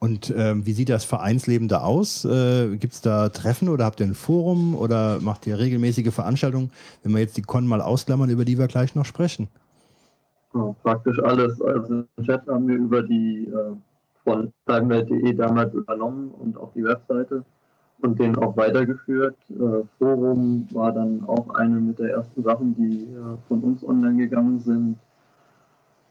Und 0.00 0.34
ähm, 0.36 0.66
wie 0.66 0.72
sieht 0.72 0.88
das 0.88 1.04
Vereinsleben 1.04 1.68
da 1.68 1.82
aus? 1.82 2.24
Äh, 2.24 2.76
Gibt 2.76 2.94
es 2.94 3.02
da 3.02 3.28
Treffen 3.28 3.68
oder 3.68 3.84
habt 3.84 4.00
ihr 4.00 4.06
ein 4.06 4.14
Forum 4.14 4.74
oder 4.74 5.20
macht 5.20 5.46
ihr 5.46 5.56
regelmäßige 5.56 6.12
Veranstaltungen? 6.12 6.72
Wenn 7.04 7.12
wir 7.12 7.20
jetzt 7.20 7.36
die 7.36 7.42
Con 7.42 7.68
mal 7.68 7.80
ausklammern, 7.80 8.30
über 8.30 8.44
die 8.44 8.58
wir 8.58 8.66
gleich 8.66 8.96
noch 8.96 9.04
sprechen. 9.04 9.46
Ja, 10.54 10.74
praktisch 10.82 11.20
alles. 11.22 11.62
Also 11.62 12.02
den 12.02 12.24
Chat 12.24 12.44
haben 12.48 12.66
wir 12.66 12.76
über 12.76 13.04
die 13.04 13.46
äh, 13.46 13.76
von 14.24 14.52
timelate.de 14.66 15.34
damals 15.34 15.72
übernommen 15.72 16.32
und 16.32 16.56
auch 16.56 16.72
die 16.72 16.82
Webseite 16.82 17.44
und 18.04 18.20
den 18.20 18.36
auch 18.36 18.56
weitergeführt. 18.56 19.36
Äh, 19.50 19.82
Forum 19.98 20.68
war 20.72 20.92
dann 20.92 21.24
auch 21.26 21.54
eine 21.54 21.80
mit 21.80 21.98
der 21.98 22.10
ersten 22.10 22.42
Sachen, 22.42 22.76
die 22.76 23.04
äh, 23.04 23.36
von 23.48 23.60
uns 23.60 23.82
online 23.82 24.18
gegangen 24.18 24.60
sind. 24.60 24.98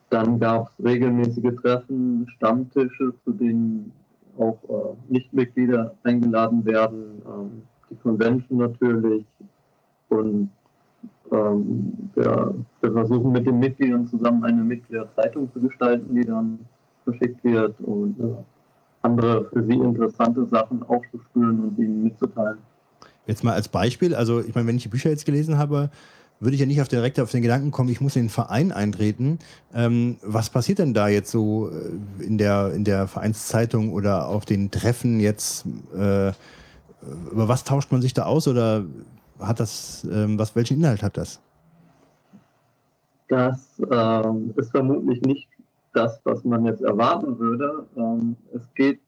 Dann 0.09 0.39
gab 0.39 0.69
es 0.69 0.85
regelmäßige 0.85 1.55
Treffen, 1.61 2.27
Stammtische, 2.35 3.13
zu 3.23 3.31
denen 3.31 3.91
auch 4.37 4.57
äh, 4.67 5.13
Nichtmitglieder 5.13 5.93
eingeladen 6.03 6.65
werden. 6.65 7.21
Ähm, 7.27 7.61
die 7.89 7.95
Convention 7.95 8.57
natürlich. 8.57 9.25
Und 10.09 10.49
ähm, 11.31 12.09
wir, 12.15 12.55
wir 12.81 12.91
versuchen 12.91 13.31
mit 13.31 13.45
den 13.45 13.59
Mitgliedern 13.59 14.07
zusammen 14.07 14.43
eine 14.43 14.63
Mitgliederzeitung 14.63 15.51
zu 15.53 15.61
gestalten, 15.61 16.15
die 16.15 16.25
dann 16.25 16.59
verschickt 17.03 17.43
wird 17.43 17.79
und 17.81 18.19
äh, 18.19 18.52
andere 19.03 19.49
für 19.51 19.63
sie 19.63 19.75
interessante 19.75 20.47
Sachen 20.49 20.83
aufzuspüren 20.83 21.59
und 21.65 21.77
ihnen 21.77 22.03
mitzuteilen. 22.03 22.57
Jetzt 23.25 23.43
mal 23.43 23.53
als 23.53 23.69
Beispiel, 23.69 24.15
also 24.15 24.41
ich 24.41 24.53
meine, 24.53 24.67
wenn 24.67 24.75
ich 24.75 24.83
die 24.83 24.89
Bücher 24.89 25.09
jetzt 25.09 25.25
gelesen 25.25 25.57
habe, 25.57 25.89
würde 26.39 26.55
ich 26.55 26.59
ja 26.59 26.65
nicht 26.65 26.81
auf 26.81 26.89
direkt 26.89 27.19
auf 27.19 27.31
den 27.31 27.41
Gedanken 27.41 27.71
kommen, 27.71 27.89
ich 27.89 28.01
muss 28.01 28.15
in 28.15 28.23
den 28.23 28.29
Verein 28.29 28.71
eintreten. 28.71 29.39
Ähm, 29.73 30.17
was 30.21 30.49
passiert 30.49 30.79
denn 30.79 30.93
da 30.93 31.07
jetzt 31.07 31.31
so 31.31 31.69
äh, 31.69 32.23
in 32.23 32.37
der, 32.37 32.73
in 32.73 32.83
der 32.83 33.07
Vereinszeitung 33.07 33.93
oder 33.93 34.27
auf 34.27 34.45
den 34.45 34.71
Treffen 34.71 35.19
jetzt? 35.19 35.65
Äh, 35.95 36.31
über 37.31 37.47
was 37.47 37.63
tauscht 37.63 37.91
man 37.91 38.01
sich 38.01 38.13
da 38.13 38.23
aus 38.23 38.47
oder 38.47 38.85
hat 39.39 39.59
das, 39.59 40.07
ähm, 40.11 40.37
was, 40.39 40.55
welchen 40.55 40.77
Inhalt 40.77 41.03
hat 41.03 41.17
das? 41.17 41.39
Das 43.27 43.81
ähm, 43.91 44.53
ist 44.57 44.71
vermutlich 44.71 45.21
nicht 45.21 45.47
das, 45.93 46.19
was 46.23 46.43
man 46.43 46.65
jetzt 46.65 46.81
erwarten 46.81 47.39
würde. 47.39 47.85
Ähm, 47.95 48.35
es 48.53 48.61
geht, 48.73 48.99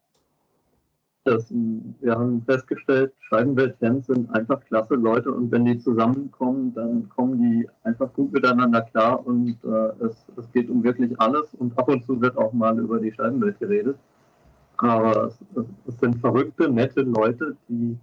das, 1.23 1.51
wir 1.51 2.13
haben 2.13 2.43
festgestellt, 2.43 3.11
Scheibenwelt-Fans 3.29 4.05
sind 4.07 4.29
einfach 4.29 4.63
klasse 4.65 4.93
Leute 4.93 5.31
und 5.31 5.51
wenn 5.51 5.65
die 5.65 5.79
zusammenkommen, 5.79 6.73
dann 6.75 7.09
kommen 7.09 7.41
die 7.41 7.67
einfach 7.83 8.13
gut 8.13 8.31
miteinander 8.31 8.81
klar 8.83 9.25
und 9.25 9.57
äh, 9.63 10.05
es, 10.05 10.15
es 10.37 10.51
geht 10.51 10.69
um 10.69 10.83
wirklich 10.83 11.19
alles 11.19 11.53
und 11.55 11.77
ab 11.79 11.89
und 11.89 12.05
zu 12.05 12.21
wird 12.21 12.37
auch 12.37 12.53
mal 12.53 12.77
über 12.77 12.99
die 12.99 13.11
Scheibenwelt 13.11 13.59
geredet. 13.59 13.97
Aber 14.77 15.27
es, 15.27 15.39
es 15.87 15.99
sind 15.99 16.19
verrückte, 16.19 16.69
nette 16.69 17.01
Leute, 17.01 17.55
die, 17.69 17.97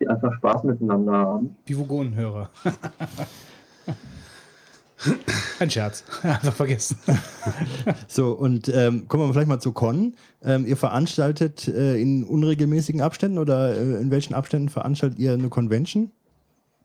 die 0.00 0.08
einfach 0.08 0.32
Spaß 0.34 0.64
miteinander 0.64 1.12
haben. 1.12 1.56
Pivogonenhörer. 1.66 2.50
Ein 5.58 5.70
Scherz. 5.70 6.04
Einfach 6.22 6.52
vergessen. 6.52 6.98
So, 8.08 8.32
und 8.32 8.68
ähm, 8.68 9.08
kommen 9.08 9.24
wir 9.24 9.32
vielleicht 9.32 9.48
mal 9.48 9.60
zu 9.60 9.72
Con. 9.72 10.14
Ähm, 10.42 10.66
ihr 10.66 10.76
veranstaltet 10.76 11.68
äh, 11.68 12.00
in 12.00 12.24
unregelmäßigen 12.24 13.00
Abständen 13.00 13.38
oder 13.38 13.76
äh, 13.76 14.00
in 14.00 14.10
welchen 14.10 14.34
Abständen 14.34 14.68
veranstaltet 14.68 15.18
ihr 15.18 15.32
eine 15.32 15.48
Convention? 15.48 16.10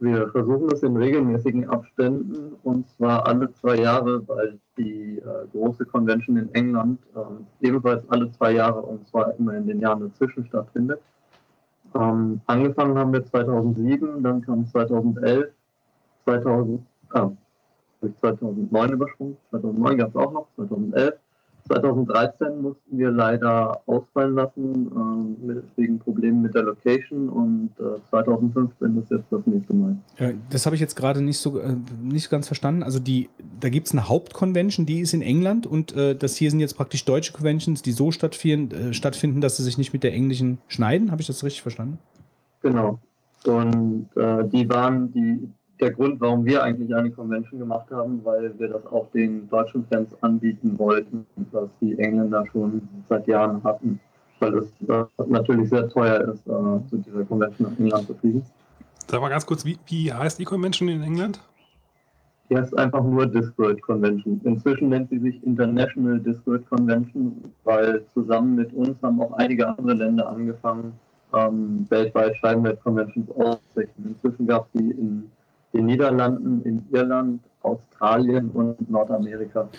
Wir 0.02 0.30
versuchen 0.30 0.70
das 0.70 0.82
in 0.82 0.96
regelmäßigen 0.96 1.70
Abständen 1.70 2.56
und 2.64 2.88
zwar 2.92 3.28
alle 3.28 3.52
zwei 3.54 3.76
Jahre, 3.76 4.26
weil 4.30 4.58
die 4.78 5.18
äh, 5.18 5.48
große 5.52 5.86
Convention 5.86 6.38
in 6.38 6.54
England 6.54 7.00
ähm, 7.18 7.46
ebenfalls 7.60 8.10
alle 8.10 8.32
zwei 8.32 8.54
Jahre 8.54 8.82
und 8.82 9.06
zwar 9.10 9.38
immer 9.38 9.56
in 9.56 9.68
den 9.68 9.82
Jahren 9.82 10.00
dazwischen 10.00 10.46
stattfindet. 10.46 11.02
Ähm, 11.96 12.40
angefangen 12.46 12.98
haben 12.98 13.12
wir 13.12 13.26
2007, 13.26 14.24
dann 14.24 14.42
kam 14.42 14.66
2011, 14.68 15.50
2000, 16.24 16.82
ah, 17.10 17.32
ich 18.02 18.20
2009 18.20 18.92
übersprungen, 18.92 19.38
2009 19.50 19.98
gab 19.98 20.10
es 20.10 20.16
auch 20.16 20.32
noch, 20.32 20.48
2011. 20.56 21.14
2013 21.68 22.62
mussten 22.62 22.98
wir 22.98 23.12
leider 23.12 23.82
ausfallen 23.86 24.34
lassen, 24.34 25.38
mit, 25.46 25.64
wegen 25.76 26.00
Problemen 26.00 26.42
mit 26.42 26.56
der 26.56 26.64
Location 26.64 27.30
und 27.30 27.70
äh, 27.80 28.00
2015 28.10 28.98
ist 28.98 29.12
jetzt 29.12 29.26
das 29.30 29.46
nächste 29.46 29.74
Mal. 29.76 29.96
Äh, 30.18 30.34
Das 30.50 30.66
habe 30.66 30.76
ich 30.76 30.82
jetzt 30.82 30.96
gerade 30.96 31.22
nicht 31.22 31.38
so 31.38 31.60
äh, 31.60 31.76
nicht 32.02 32.30
ganz 32.32 32.48
verstanden. 32.48 32.82
Also 32.82 33.00
die, 33.00 33.30
da 33.60 33.70
gibt 33.70 33.88
es 33.88 33.94
eine 33.94 34.10
Hauptconvention, 34.10 34.86
die 34.86 35.02
ist 35.02 35.14
in 35.14 35.22
England 35.22 35.68
und 35.68 35.96
äh, 35.96 36.16
das 36.16 36.36
hier 36.36 36.50
sind 36.50 36.60
jetzt 36.60 36.76
praktisch 36.76 37.06
deutsche 37.06 37.34
Conventions, 37.34 37.82
die 37.84 37.92
so 37.92 38.12
stattfinden, 38.12 38.90
äh, 38.90 38.94
stattfinden, 38.94 39.42
dass 39.42 39.58
sie 39.58 39.64
sich 39.64 39.78
nicht 39.78 39.94
mit 39.94 40.04
der 40.04 40.14
englischen 40.14 40.58
schneiden. 40.68 41.12
Habe 41.12 41.22
ich 41.22 41.28
das 41.28 41.44
richtig 41.44 41.62
verstanden? 41.62 42.00
Genau. 42.62 43.00
Und 43.46 44.10
äh, 44.16 44.48
die 44.50 44.68
waren 44.70 45.12
die, 45.14 45.50
der 45.80 45.92
Grund, 45.92 46.20
warum 46.20 46.46
wir 46.46 46.64
eigentlich 46.64 46.94
eine 46.94 47.12
Convention 47.12 47.60
gemacht 47.60 47.90
haben, 47.92 48.22
weil 48.24 48.58
wir 48.60 48.70
das 48.70 48.86
auch 48.88 49.10
den 49.12 49.50
deutschen 49.50 49.86
Fans 49.86 50.10
anbieten 50.22 50.78
wollten, 50.78 51.26
was 51.52 51.70
die 51.80 51.98
Engländer 51.98 52.46
schon 52.52 52.88
seit 53.08 53.28
Jahren 53.28 53.64
hatten. 53.64 54.00
Weil 54.40 54.58
es 54.58 54.72
äh, 54.88 55.04
natürlich 55.28 55.70
sehr 55.70 55.88
teuer 55.90 56.22
ist, 56.34 56.48
äh, 56.48 56.90
zu 56.90 56.98
dieser 56.98 57.24
Convention 57.26 57.72
nach 57.72 57.80
England 57.80 58.08
zu 58.08 58.14
fliegen. 58.16 58.46
Sag 59.08 59.22
mal 59.22 59.30
ganz 59.30 59.46
kurz, 59.46 59.66
wie, 59.66 59.78
wie 59.88 60.14
heißt 60.14 60.40
die 60.40 60.46
Convention 60.46 60.88
in 60.90 61.02
England? 61.02 61.40
Die 62.50 62.58
heißt 62.58 62.78
einfach 62.78 63.04
nur 63.04 63.28
Discworld 63.28 63.82
Convention. 63.82 64.42
Inzwischen 64.44 64.90
nennt 64.90 65.10
sie 65.10 65.20
sich 65.20 65.44
International 65.44 66.20
Discworld 66.20 66.68
Convention, 66.70 67.54
weil 67.64 68.04
zusammen 68.14 68.56
mit 68.56 68.74
uns 68.74 69.02
haben 69.02 69.22
auch 69.22 69.34
einige 69.34 69.68
andere 69.68 69.94
Länder 69.94 70.30
angefangen, 70.30 70.94
ähm, 71.34 71.86
weltweit 71.90 72.36
Scheibenwelt-Conventions 72.38 73.30
auszurichten. 73.32 74.06
Inzwischen 74.06 74.48
gab 74.48 74.66
es 74.66 74.82
die 74.82 74.92
in 74.92 75.30
den 75.74 75.86
Niederlanden, 75.86 76.62
in 76.64 76.86
Irland, 76.92 77.42
Australien 77.62 78.50
und 78.52 78.90
Nordamerika. 78.90 79.70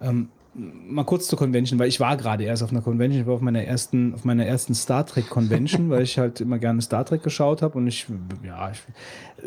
Ähm, 0.00 0.28
mal 0.54 1.04
kurz 1.04 1.28
zur 1.28 1.38
Convention, 1.38 1.78
weil 1.78 1.88
ich 1.88 2.00
war 2.00 2.16
gerade 2.16 2.44
erst 2.44 2.62
auf 2.62 2.70
einer 2.70 2.80
Convention, 2.80 3.20
ich 3.20 3.26
war 3.26 3.34
auf 3.34 3.40
meiner 3.40 3.62
ersten, 3.62 4.14
auf 4.14 4.24
meiner 4.24 4.44
ersten 4.44 4.74
Star 4.74 5.06
Trek 5.06 5.28
Convention, 5.28 5.90
weil 5.90 6.02
ich 6.02 6.18
halt 6.18 6.40
immer 6.40 6.58
gerne 6.58 6.82
Star 6.82 7.04
Trek 7.04 7.22
geschaut 7.22 7.62
habe 7.62 7.78
und 7.78 7.86
ich, 7.86 8.06
ja, 8.44 8.70
ich, 8.70 8.80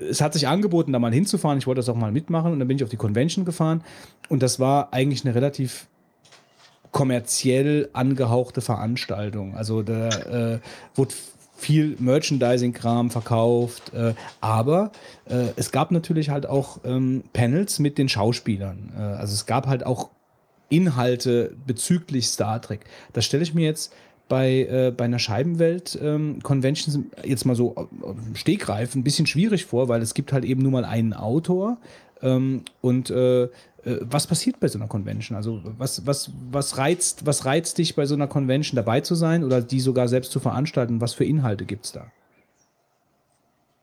es 0.09 0.21
hat 0.21 0.33
sich 0.33 0.47
angeboten, 0.47 0.93
da 0.93 0.99
mal 0.99 1.13
hinzufahren. 1.13 1.57
Ich 1.57 1.67
wollte 1.67 1.79
das 1.79 1.89
auch 1.89 1.95
mal 1.95 2.11
mitmachen 2.11 2.53
und 2.53 2.59
dann 2.59 2.67
bin 2.67 2.77
ich 2.77 2.83
auf 2.83 2.89
die 2.89 2.97
Convention 2.97 3.45
gefahren 3.45 3.83
und 4.29 4.41
das 4.41 4.59
war 4.59 4.93
eigentlich 4.93 5.25
eine 5.25 5.35
relativ 5.35 5.87
kommerziell 6.91 7.89
angehauchte 7.93 8.61
Veranstaltung. 8.61 9.55
Also 9.55 9.81
da 9.81 10.09
äh, 10.09 10.59
wurde 10.95 11.13
viel 11.61 11.95
Merchandising-Kram 11.99 13.11
verkauft, 13.11 13.93
äh, 13.93 14.13
aber 14.41 14.91
äh, 15.29 15.47
es 15.55 15.71
gab 15.71 15.91
natürlich 15.91 16.29
halt 16.29 16.45
auch 16.45 16.79
ähm, 16.83 17.23
Panels 17.33 17.79
mit 17.79 17.97
den 17.97 18.09
Schauspielern. 18.09 18.91
Äh, 18.97 19.01
also 19.01 19.33
es 19.33 19.45
gab 19.45 19.67
halt 19.67 19.85
auch 19.85 20.09
Inhalte 20.69 21.55
bezüglich 21.67 22.27
Star 22.27 22.61
Trek. 22.61 22.81
Das 23.13 23.25
stelle 23.25 23.43
ich 23.43 23.53
mir 23.53 23.65
jetzt 23.65 23.93
bei, 24.27 24.61
äh, 24.61 24.93
bei 24.95 25.05
einer 25.05 25.19
Scheibenwelt-Convention 25.19 26.95
ähm, 26.95 27.11
jetzt 27.23 27.45
mal 27.45 27.55
so 27.55 27.75
äh, 27.75 28.57
ein 28.95 29.03
bisschen 29.03 29.27
schwierig 29.27 29.65
vor, 29.65 29.89
weil 29.89 30.01
es 30.01 30.13
gibt 30.13 30.31
halt 30.31 30.45
eben 30.45 30.61
nur 30.61 30.71
mal 30.71 30.85
einen 30.85 31.13
Autor. 31.13 31.77
Ähm, 32.21 32.63
und 32.81 33.09
äh, 33.09 33.49
was 34.01 34.27
passiert 34.27 34.59
bei 34.59 34.67
so 34.67 34.77
einer 34.77 34.87
Convention? 34.87 35.35
Also 35.35 35.61
was, 35.77 36.05
was, 36.05 36.31
was, 36.51 36.77
reizt, 36.77 37.25
was 37.25 37.45
reizt 37.45 37.77
dich 37.77 37.95
bei 37.95 38.05
so 38.05 38.15
einer 38.15 38.27
Convention 38.27 38.75
dabei 38.75 39.01
zu 39.01 39.15
sein 39.15 39.43
oder 39.43 39.61
die 39.61 39.79
sogar 39.79 40.07
selbst 40.07 40.31
zu 40.31 40.39
veranstalten? 40.39 41.01
Was 41.01 41.13
für 41.13 41.25
Inhalte 41.25 41.65
gibt 41.65 41.85
es 41.85 41.91
da? 41.91 42.05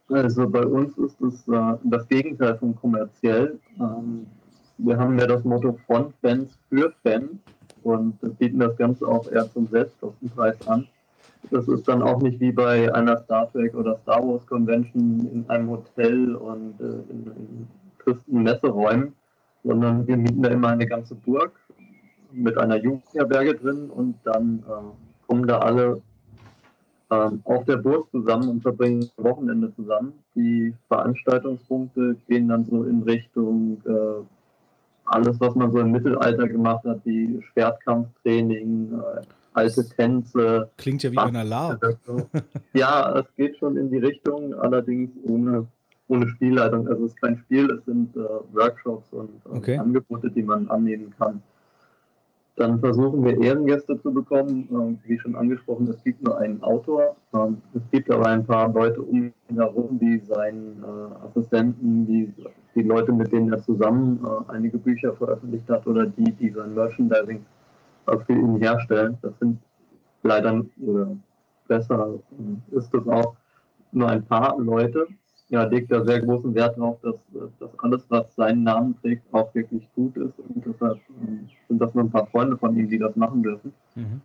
Also 0.09 0.49
bei 0.49 0.65
uns 0.65 0.97
ist 0.97 1.21
es 1.21 1.47
äh, 1.47 1.77
das 1.83 2.07
Gegenteil 2.07 2.57
von 2.57 2.75
kommerziell. 2.75 3.59
Ähm, 3.79 4.25
wir 4.77 4.97
haben 4.97 5.19
ja 5.19 5.27
das 5.27 5.43
Motto 5.43 5.77
von 5.85 6.13
Fans 6.21 6.57
für 6.69 6.93
Fans 7.03 7.31
und 7.83 8.17
bieten 8.39 8.59
das 8.59 8.75
Ganze 8.77 9.07
auch 9.07 9.29
eher 9.31 9.51
zum 9.51 9.67
Selbstkostenpreis 9.67 10.55
an. 10.67 10.87
Das 11.51 11.67
ist 11.67 11.87
dann 11.87 12.01
auch 12.01 12.21
nicht 12.21 12.39
wie 12.39 12.51
bei 12.51 12.93
einer 12.93 13.21
Star 13.23 13.51
Trek 13.51 13.73
oder 13.75 13.97
Star 14.03 14.25
Wars 14.25 14.45
Convention 14.47 15.29
in 15.31 15.45
einem 15.49 15.69
Hotel 15.69 16.35
und 16.35 16.79
äh, 16.79 16.83
in, 16.83 17.25
in 17.25 17.67
tristen 18.03 18.43
Messeräumen, 18.43 19.13
sondern 19.63 20.07
wir 20.07 20.17
mieten 20.17 20.41
da 20.41 20.49
immer 20.49 20.69
eine 20.69 20.87
ganze 20.87 21.15
Burg 21.15 21.51
mit 22.31 22.57
einer 22.57 22.77
Jugendherberge 22.77 23.55
drin 23.55 23.89
und 23.89 24.15
dann 24.23 24.63
äh, 24.67 25.27
kommen 25.27 25.47
da 25.47 25.59
alle 25.59 26.01
äh, 27.09 27.29
auf 27.43 27.65
der 27.65 27.77
Burg 27.77 28.09
zusammen 28.11 28.49
und 28.49 28.61
verbringen 28.61 29.09
ein 29.17 29.23
Wochenende 29.23 29.73
zusammen. 29.75 30.13
Die 30.35 30.73
Veranstaltungspunkte 30.87 32.15
gehen 32.27 32.47
dann 32.47 32.65
so 32.65 32.83
in 32.83 33.01
Richtung 33.03 33.81
äh, 33.85 34.23
alles, 35.05 35.39
was 35.39 35.55
man 35.55 35.71
so 35.71 35.79
im 35.79 35.91
Mittelalter 35.91 36.47
gemacht 36.47 36.85
hat, 36.85 37.01
wie 37.03 37.41
Schwertkampftraining, 37.51 38.93
äh, 38.93 39.21
alte 39.53 39.87
Tänze. 39.89 40.69
Klingt 40.77 41.03
ja 41.03 41.11
wie 41.11 41.17
ein 41.17 41.35
Alarm. 41.35 41.79
ja, 42.73 43.19
es 43.19 43.25
geht 43.35 43.57
schon 43.57 43.75
in 43.75 43.89
die 43.89 43.97
Richtung, 43.97 44.53
allerdings 44.53 45.09
ohne, 45.23 45.67
ohne 46.09 46.27
Spielleitung. 46.27 46.87
Also 46.87 47.05
es 47.05 47.11
ist 47.11 47.21
kein 47.21 47.37
Spiel, 47.37 47.71
es 47.71 47.85
sind 47.85 48.15
äh, 48.15 48.19
Workshops 48.53 49.11
und 49.13 49.29
äh, 49.45 49.57
Okay. 49.57 49.77
Angebote, 49.77 50.29
die 50.29 50.43
man 50.43 50.67
annehmen 50.69 51.13
kann. 51.17 51.41
Dann 52.55 52.79
versuchen 52.79 53.23
wir 53.23 53.39
Ehrengäste 53.39 53.97
zu 54.01 54.11
bekommen. 54.11 54.67
Ähm, 54.69 54.99
wie 55.05 55.17
schon 55.17 55.35
angesprochen, 55.35 55.87
es 55.87 56.03
gibt 56.03 56.21
nur 56.21 56.37
einen 56.37 56.61
Autor. 56.61 57.15
Ähm, 57.33 57.61
es 57.73 57.81
gibt 57.89 58.11
aber 58.11 58.25
ein 58.25 58.45
paar 58.45 58.67
Leute 58.73 59.01
um 59.01 59.31
ihn 59.49 59.55
herum, 59.55 59.97
die 59.97 60.19
seinen 60.19 60.83
äh, 60.83 61.25
Assistenten, 61.25 62.05
die, 62.05 62.33
die 62.75 62.83
Leute, 62.83 63.13
mit 63.13 63.31
denen 63.31 63.53
er 63.53 63.61
zusammen 63.61 64.19
äh, 64.25 64.51
einige 64.51 64.77
Bücher 64.77 65.13
veröffentlicht 65.13 65.69
hat 65.69 65.87
oder 65.87 66.05
die, 66.05 66.33
die 66.33 66.49
sein 66.49 66.73
Merchandising 66.73 67.45
für 68.25 68.33
ihn 68.33 68.57
herstellen. 68.57 69.17
Das 69.21 69.37
sind 69.39 69.59
leider, 70.23 70.61
oder 70.81 71.15
besser 71.67 72.15
äh, 72.31 72.75
ist 72.75 72.93
es 72.93 73.07
auch, 73.07 73.35
nur 73.91 74.09
ein 74.09 74.25
paar 74.25 74.59
Leute. 74.59 75.07
Ja, 75.49 75.63
legt 75.63 75.91
da 75.91 76.05
sehr 76.05 76.21
großen 76.21 76.53
Wert 76.53 76.77
darauf, 76.77 76.99
dass, 77.01 77.15
dass 77.59 77.79
alles, 77.79 78.05
was 78.09 78.35
seinen 78.35 78.63
Namen 78.63 78.95
trägt, 79.01 79.23
auch 79.33 79.53
wirklich 79.55 79.87
gut 79.95 80.15
ist. 80.17 80.33
Und 80.37 80.63
deshalb 80.63 80.97
äh, 80.97 81.47
sind 81.67 81.81
das 81.81 81.93
nur 81.95 82.03
ein 82.03 82.11
paar 82.11 82.27
Freunde 82.27 82.57
von 82.57 82.77
ihm, 82.77 82.87
die 82.87 82.99
das 82.99 83.15
machen 83.15 83.41
dürfen. 83.41 83.73
Mhm. 83.95 84.21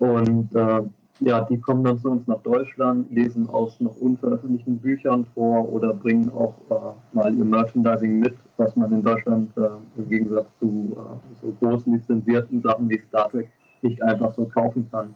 Und 0.00 0.54
äh, 0.54 0.82
ja, 1.20 1.42
die 1.42 1.60
kommen 1.60 1.84
dann 1.84 1.98
zu 1.98 2.10
uns 2.10 2.26
nach 2.26 2.40
Deutschland, 2.40 3.10
lesen 3.12 3.48
aus 3.50 3.78
noch 3.78 3.96
unveröffentlichten 4.00 4.78
Büchern 4.78 5.26
vor 5.34 5.70
oder 5.70 5.92
bringen 5.92 6.30
auch 6.30 6.54
äh, 6.70 7.14
mal 7.14 7.34
ihr 7.34 7.44
Merchandising 7.44 8.18
mit, 8.18 8.34
was 8.56 8.74
man 8.74 8.90
in 8.90 9.02
Deutschland 9.02 9.54
äh, 9.58 9.68
im 9.96 10.08
Gegensatz 10.08 10.46
zu 10.58 10.96
äh, 10.96 11.42
so 11.42 11.54
großen 11.60 11.92
lizenzierten 11.92 12.62
Sachen 12.62 12.88
wie 12.88 13.00
Star 13.08 13.28
Trek 13.30 13.50
nicht 13.82 14.02
einfach 14.02 14.34
so 14.34 14.46
kaufen 14.46 14.88
kann. 14.90 15.14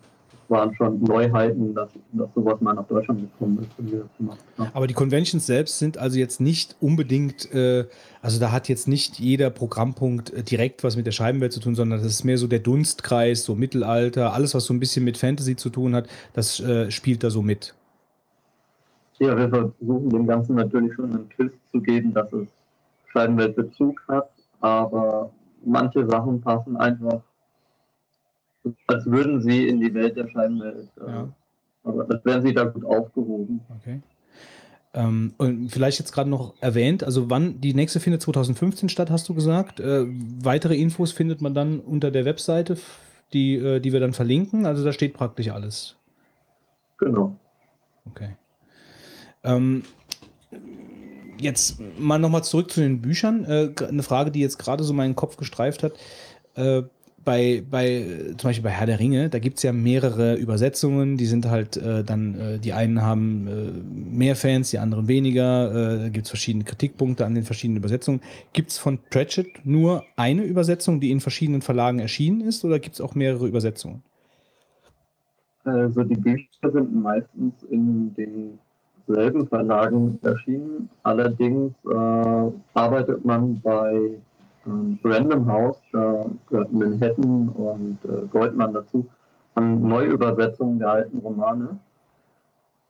Waren 0.48 0.74
schon 0.74 1.02
Neuheiten, 1.02 1.74
dass, 1.74 1.88
dass 2.12 2.28
sowas 2.34 2.60
mal 2.60 2.74
nach 2.74 2.86
Deutschland 2.86 3.20
gekommen 3.20 3.60
ist, 3.60 3.70
wir 3.78 4.00
das 4.00 4.16
gemacht 4.18 4.38
haben. 4.58 4.70
Aber 4.74 4.86
die 4.86 4.94
Conventions 4.94 5.46
selbst 5.46 5.78
sind 5.78 5.96
also 5.96 6.18
jetzt 6.18 6.40
nicht 6.40 6.76
unbedingt, 6.80 7.52
äh, 7.54 7.86
also 8.20 8.38
da 8.38 8.52
hat 8.52 8.68
jetzt 8.68 8.86
nicht 8.86 9.18
jeder 9.18 9.50
Programmpunkt 9.50 10.32
äh, 10.32 10.42
direkt 10.42 10.84
was 10.84 10.96
mit 10.96 11.06
der 11.06 11.12
Scheibenwelt 11.12 11.52
zu 11.52 11.60
tun, 11.60 11.74
sondern 11.74 12.00
das 12.00 12.08
ist 12.08 12.24
mehr 12.24 12.38
so 12.38 12.46
der 12.46 12.58
Dunstkreis, 12.58 13.44
so 13.44 13.54
Mittelalter, 13.54 14.34
alles, 14.34 14.54
was 14.54 14.64
so 14.66 14.74
ein 14.74 14.80
bisschen 14.80 15.04
mit 15.04 15.16
Fantasy 15.16 15.56
zu 15.56 15.70
tun 15.70 15.94
hat, 15.94 16.08
das 16.34 16.60
äh, 16.60 16.90
spielt 16.90 17.24
da 17.24 17.30
so 17.30 17.42
mit. 17.42 17.74
Ja, 19.18 19.36
wir 19.36 19.48
versuchen 19.48 20.10
dem 20.10 20.26
Ganzen 20.26 20.56
natürlich 20.56 20.92
schon 20.94 21.10
einen 21.12 21.30
Twist 21.30 21.54
zu 21.72 21.80
geben, 21.80 22.12
dass 22.12 22.32
es 22.32 22.48
Scheibenweltbezug 23.12 24.02
hat, 24.08 24.30
aber 24.60 25.30
manche 25.64 26.06
Sachen 26.08 26.40
passen 26.40 26.76
einfach, 26.76 27.22
als 28.86 29.06
würden 29.06 29.40
sie 29.40 29.68
in 29.68 29.80
die 29.80 29.92
Welt 29.94 30.16
der 30.16 30.28
Scheibenwelt. 30.28 30.88
Äh, 31.00 31.10
Ja. 31.10 31.28
Aber 31.84 32.08
als 32.08 32.24
wären 32.24 32.42
sie 32.42 32.54
da 32.54 32.64
gut 32.64 32.84
aufgehoben. 32.84 33.60
Okay. 33.78 34.00
Ähm, 34.94 35.34
und 35.36 35.70
vielleicht 35.70 35.98
jetzt 35.98 36.12
gerade 36.12 36.30
noch 36.30 36.54
erwähnt, 36.60 37.04
also 37.04 37.28
wann 37.28 37.60
die 37.60 37.74
nächste 37.74 38.00
findet 38.00 38.22
2015 38.22 38.88
statt, 38.88 39.10
hast 39.10 39.28
du 39.28 39.34
gesagt. 39.34 39.80
Äh, 39.80 40.06
weitere 40.42 40.76
Infos 40.76 41.12
findet 41.12 41.42
man 41.42 41.52
dann 41.52 41.80
unter 41.80 42.10
der 42.10 42.24
Webseite, 42.24 42.78
die, 43.32 43.56
äh, 43.56 43.80
die 43.80 43.92
wir 43.92 44.00
dann 44.00 44.14
verlinken. 44.14 44.64
Also 44.66 44.84
da 44.84 44.92
steht 44.92 45.12
praktisch 45.14 45.50
alles. 45.50 45.96
Genau. 46.98 47.36
Okay. 48.06 48.36
Ähm, 49.42 49.82
jetzt 51.38 51.80
mal 51.98 52.18
nochmal 52.18 52.44
zurück 52.44 52.70
zu 52.70 52.80
den 52.80 53.02
Büchern. 53.02 53.44
Äh, 53.44 53.74
eine 53.86 54.02
Frage, 54.02 54.30
die 54.30 54.40
jetzt 54.40 54.58
gerade 54.58 54.84
so 54.84 54.94
meinen 54.94 55.16
Kopf 55.16 55.36
gestreift 55.36 55.82
hat. 55.82 55.94
Äh, 56.54 56.82
bei, 57.24 57.62
bei, 57.70 58.34
zum 58.36 58.48
Beispiel 58.48 58.64
bei 58.64 58.70
Herr 58.70 58.86
der 58.86 58.98
Ringe, 58.98 59.28
da 59.28 59.38
gibt 59.38 59.56
es 59.58 59.62
ja 59.62 59.72
mehrere 59.72 60.34
Übersetzungen, 60.36 61.16
die 61.16 61.26
sind 61.26 61.48
halt 61.48 61.76
äh, 61.76 62.04
dann, 62.04 62.38
äh, 62.38 62.58
die 62.58 62.72
einen 62.72 63.02
haben 63.02 63.46
äh, 63.46 64.14
mehr 64.16 64.36
Fans, 64.36 64.70
die 64.70 64.78
anderen 64.78 65.08
weniger, 65.08 65.70
äh, 65.70 65.98
da 66.04 66.08
gibt 66.08 66.26
es 66.26 66.30
verschiedene 66.30 66.64
Kritikpunkte 66.64 67.24
an 67.24 67.34
den 67.34 67.44
verschiedenen 67.44 67.78
Übersetzungen. 67.78 68.20
Gibt 68.52 68.70
es 68.70 68.78
von 68.78 68.98
Pratchett 69.10 69.64
nur 69.64 70.04
eine 70.16 70.44
Übersetzung, 70.44 71.00
die 71.00 71.10
in 71.10 71.20
verschiedenen 71.20 71.62
Verlagen 71.62 71.98
erschienen 71.98 72.42
ist, 72.42 72.64
oder 72.64 72.78
gibt 72.78 72.94
es 72.94 73.00
auch 73.00 73.14
mehrere 73.14 73.46
Übersetzungen? 73.46 74.02
Also 75.64 76.02
die 76.04 76.16
Bücher 76.16 76.70
sind 76.72 76.94
meistens 76.94 77.54
in 77.70 78.14
denselben 78.14 79.46
Verlagen 79.48 80.18
erschienen. 80.22 80.90
Allerdings 81.02 81.72
äh, 81.90 82.50
arbeitet 82.74 83.24
man 83.24 83.60
bei 83.62 84.18
ähm, 84.66 84.98
Random 85.04 85.46
House, 85.50 85.78
da 85.92 86.24
gehört 86.48 86.72
Manhattan 86.72 87.48
und 87.48 87.98
äh, 88.04 88.26
Goldman 88.30 88.74
dazu, 88.74 89.06
an 89.54 89.80
Neuübersetzungen 89.82 90.78
der 90.78 90.90
alten 90.90 91.18
Romane. 91.18 91.78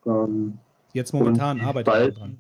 Ähm, 0.07 0.59
Jetzt 0.93 1.13
momentan 1.13 1.59
Und 1.59 1.67
arbeitet 1.67 2.19
dran. 2.19 2.39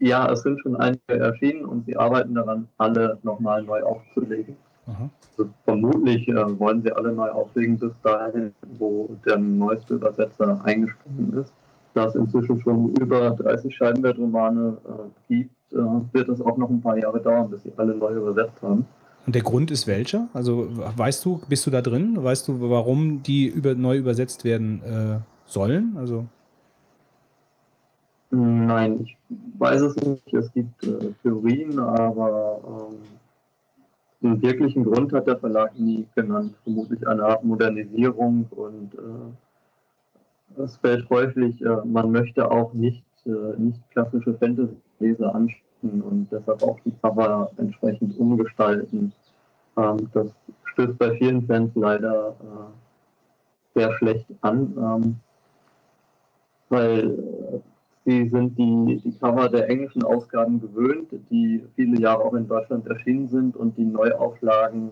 ja, 0.00 0.30
es 0.32 0.42
sind 0.42 0.60
schon 0.60 0.76
einige 0.76 1.00
erschienen 1.08 1.64
und 1.64 1.86
sie 1.86 1.96
arbeiten 1.96 2.34
daran, 2.34 2.68
alle 2.78 3.18
nochmal 3.22 3.62
neu 3.62 3.82
aufzulegen. 3.82 4.56
Also 4.86 5.48
vermutlich 5.64 6.26
äh, 6.28 6.58
wollen 6.58 6.82
sie 6.82 6.90
alle 6.92 7.12
neu 7.12 7.30
auflegen 7.30 7.78
bis 7.78 7.92
dahin, 8.02 8.52
wo 8.78 9.08
der 9.24 9.38
neueste 9.38 9.94
Übersetzer 9.94 10.60
eingesprungen 10.64 11.32
ist. 11.40 11.52
Da 11.94 12.06
es 12.06 12.14
inzwischen 12.14 12.60
schon 12.60 12.94
über 12.96 13.30
30 13.30 13.74
Scheibenweltromane 13.74 14.76
äh, 14.84 15.34
gibt, 15.34 15.72
äh, 15.72 15.76
wird 16.12 16.28
es 16.28 16.40
auch 16.40 16.56
noch 16.56 16.70
ein 16.70 16.80
paar 16.80 16.98
Jahre 16.98 17.20
dauern, 17.20 17.50
bis 17.50 17.62
sie 17.62 17.72
alle 17.76 17.94
neu 17.94 18.14
übersetzt 18.14 18.60
haben. 18.62 18.86
Und 19.26 19.34
der 19.34 19.42
Grund 19.42 19.70
ist 19.70 19.86
welcher? 19.86 20.28
Also 20.34 20.68
weißt 20.96 21.24
du, 21.24 21.40
bist 21.48 21.66
du 21.66 21.70
da 21.70 21.80
drin? 21.80 22.22
Weißt 22.22 22.48
du, 22.48 22.60
warum 22.70 23.22
die 23.22 23.46
über, 23.46 23.74
neu 23.74 23.96
übersetzt 23.96 24.44
werden 24.44 24.82
äh, 24.82 25.18
sollen? 25.46 25.96
Also 25.96 26.26
Nein, 28.34 29.00
ich 29.02 29.16
weiß 29.58 29.82
es 29.82 29.96
nicht. 29.96 30.32
Es 30.32 30.50
gibt 30.52 30.86
äh, 30.86 31.12
Theorien, 31.22 31.78
aber 31.78 32.88
ähm, 34.22 34.30
einen 34.30 34.42
wirklichen 34.42 34.84
Grund 34.84 35.12
hat 35.12 35.26
der 35.26 35.36
Verlag 35.36 35.78
nie 35.78 36.06
genannt. 36.14 36.54
Vermutlich 36.64 37.06
eine 37.06 37.24
Art 37.24 37.44
Modernisierung 37.44 38.46
und 38.50 38.94
äh, 38.94 39.51
es 40.58 40.76
fällt 40.76 41.08
häufig, 41.10 41.60
äh, 41.62 41.76
man 41.84 42.10
möchte 42.10 42.50
auch 42.50 42.72
nicht, 42.72 43.04
äh, 43.26 43.58
nicht 43.58 43.80
klassische 43.90 44.34
Fantasy-Leser 44.34 45.34
ansprechen 45.34 46.02
und 46.02 46.28
deshalb 46.30 46.62
auch 46.62 46.78
die 46.84 46.92
Cover 47.02 47.50
entsprechend 47.56 48.18
umgestalten. 48.18 49.12
Ähm, 49.76 50.08
das 50.12 50.28
stößt 50.64 50.98
bei 50.98 51.16
vielen 51.16 51.46
Fans 51.46 51.70
leider 51.74 52.36
äh, 52.40 53.78
sehr 53.78 53.92
schlecht 53.94 54.26
an, 54.40 54.74
ähm, 54.76 55.16
weil 56.68 57.62
Sie 58.04 58.28
sind 58.30 58.58
die, 58.58 59.00
die 59.04 59.16
Cover 59.18 59.48
der 59.48 59.68
englischen 59.70 60.02
Ausgaben 60.02 60.60
gewöhnt, 60.60 61.08
die 61.30 61.62
viele 61.76 62.00
Jahre 62.00 62.24
auch 62.24 62.34
in 62.34 62.48
Deutschland 62.48 62.84
erschienen 62.88 63.28
sind 63.28 63.56
und 63.56 63.78
die 63.78 63.84
Neuauflagen, 63.84 64.90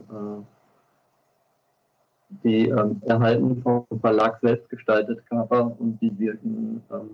die 2.44 2.68
ähm, 2.68 3.00
erhalten 3.06 3.60
vom 3.62 3.84
Verlag 4.00 4.38
selbst 4.40 4.68
gestaltet 4.68 5.24
Cover 5.26 5.76
und 5.78 6.00
die 6.00 6.16
wirken 6.18 6.82
ähm, 6.92 7.10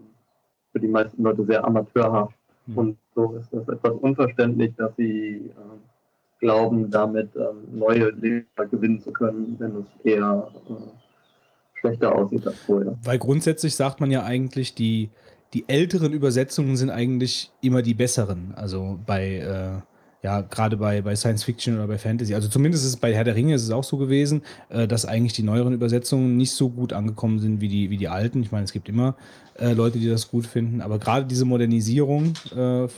für 0.72 0.80
die 0.80 0.88
meisten 0.88 1.22
Leute 1.22 1.44
sehr 1.46 1.64
amateurhaft. 1.64 2.36
Mhm. 2.66 2.78
Und 2.78 2.98
so 3.14 3.32
ist 3.34 3.52
es 3.52 3.68
etwas 3.68 3.92
unverständlich, 3.92 4.74
dass 4.76 4.94
sie 4.96 5.50
äh, 5.50 6.40
glauben, 6.40 6.90
damit 6.90 7.30
ähm, 7.36 7.78
neue 7.78 8.10
Leser 8.10 8.66
gewinnen 8.70 9.00
zu 9.00 9.12
können, 9.12 9.56
wenn 9.58 9.76
es 9.76 10.04
eher 10.04 10.48
äh, 10.68 11.80
schlechter 11.80 12.14
aussieht 12.14 12.46
als 12.46 12.60
vorher. 12.60 12.96
Weil 13.02 13.18
grundsätzlich 13.18 13.74
sagt 13.74 14.00
man 14.00 14.10
ja 14.10 14.22
eigentlich, 14.22 14.74
die, 14.74 15.10
die 15.54 15.64
älteren 15.68 16.12
Übersetzungen 16.12 16.76
sind 16.76 16.90
eigentlich 16.90 17.52
immer 17.62 17.82
die 17.82 17.94
besseren. 17.94 18.52
Also 18.54 18.98
bei, 19.06 19.36
äh, 19.38 19.80
ja, 20.22 20.40
gerade 20.40 20.76
bei, 20.76 21.02
bei 21.02 21.14
Science 21.14 21.44
Fiction 21.44 21.76
oder 21.76 21.86
bei 21.86 21.98
Fantasy. 21.98 22.34
Also 22.34 22.48
zumindest 22.48 22.84
ist 22.84 22.90
es 22.90 22.96
bei 22.96 23.14
Herr 23.14 23.24
der 23.24 23.34
Ringe 23.36 23.54
ist 23.54 23.62
es 23.62 23.70
auch 23.70 23.84
so 23.84 23.96
gewesen, 23.96 24.42
äh, 24.70 24.88
dass 24.88 25.04
eigentlich 25.06 25.34
die 25.34 25.42
neueren 25.42 25.72
Übersetzungen 25.72 26.36
nicht 26.36 26.52
so 26.52 26.68
gut 26.70 26.92
angekommen 26.92 27.38
sind 27.38 27.60
wie 27.60 27.68
die, 27.68 27.90
wie 27.90 27.96
die 27.96 28.08
alten. 28.08 28.42
Ich 28.42 28.50
meine, 28.50 28.64
es 28.64 28.72
gibt 28.72 28.88
immer 28.88 29.16
äh, 29.54 29.72
Leute, 29.72 29.98
die 29.98 30.08
das 30.08 30.28
gut 30.28 30.46
finden, 30.46 30.80
aber 30.80 30.98
gerade 30.98 31.26
diese 31.26 31.44
Modernisierung, 31.44 32.34
äh, 32.56 32.88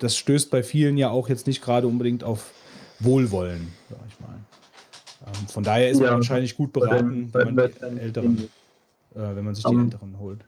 das 0.00 0.16
stößt 0.16 0.50
bei 0.50 0.62
vielen 0.62 0.96
ja 0.96 1.10
auch 1.10 1.28
jetzt 1.28 1.46
nicht 1.46 1.62
gerade 1.62 1.86
unbedingt 1.86 2.24
auf 2.24 2.52
Wohlwollen, 3.00 3.68
sag 3.90 3.98
ich 4.08 4.18
mal. 4.20 4.34
Ähm, 5.26 5.46
von 5.48 5.62
daher 5.62 5.90
ist 5.90 5.98
man 6.00 6.08
Ja, 6.08 6.14
wahrscheinlich 6.14 6.56
gut 6.56 6.72
bei 6.72 6.80
beraten, 6.80 7.10
den- 7.10 7.30
bei 7.30 7.44
wenn 7.44 7.54
man 7.54 7.70
den 7.70 7.98
älteren, 7.98 8.38
äh, 9.14 9.18
wenn 9.36 9.44
man 9.44 9.54
sich 9.54 9.64
die 9.64 9.74
Ähm, 9.74 9.84
älteren 9.84 10.18
holt. 10.18 10.40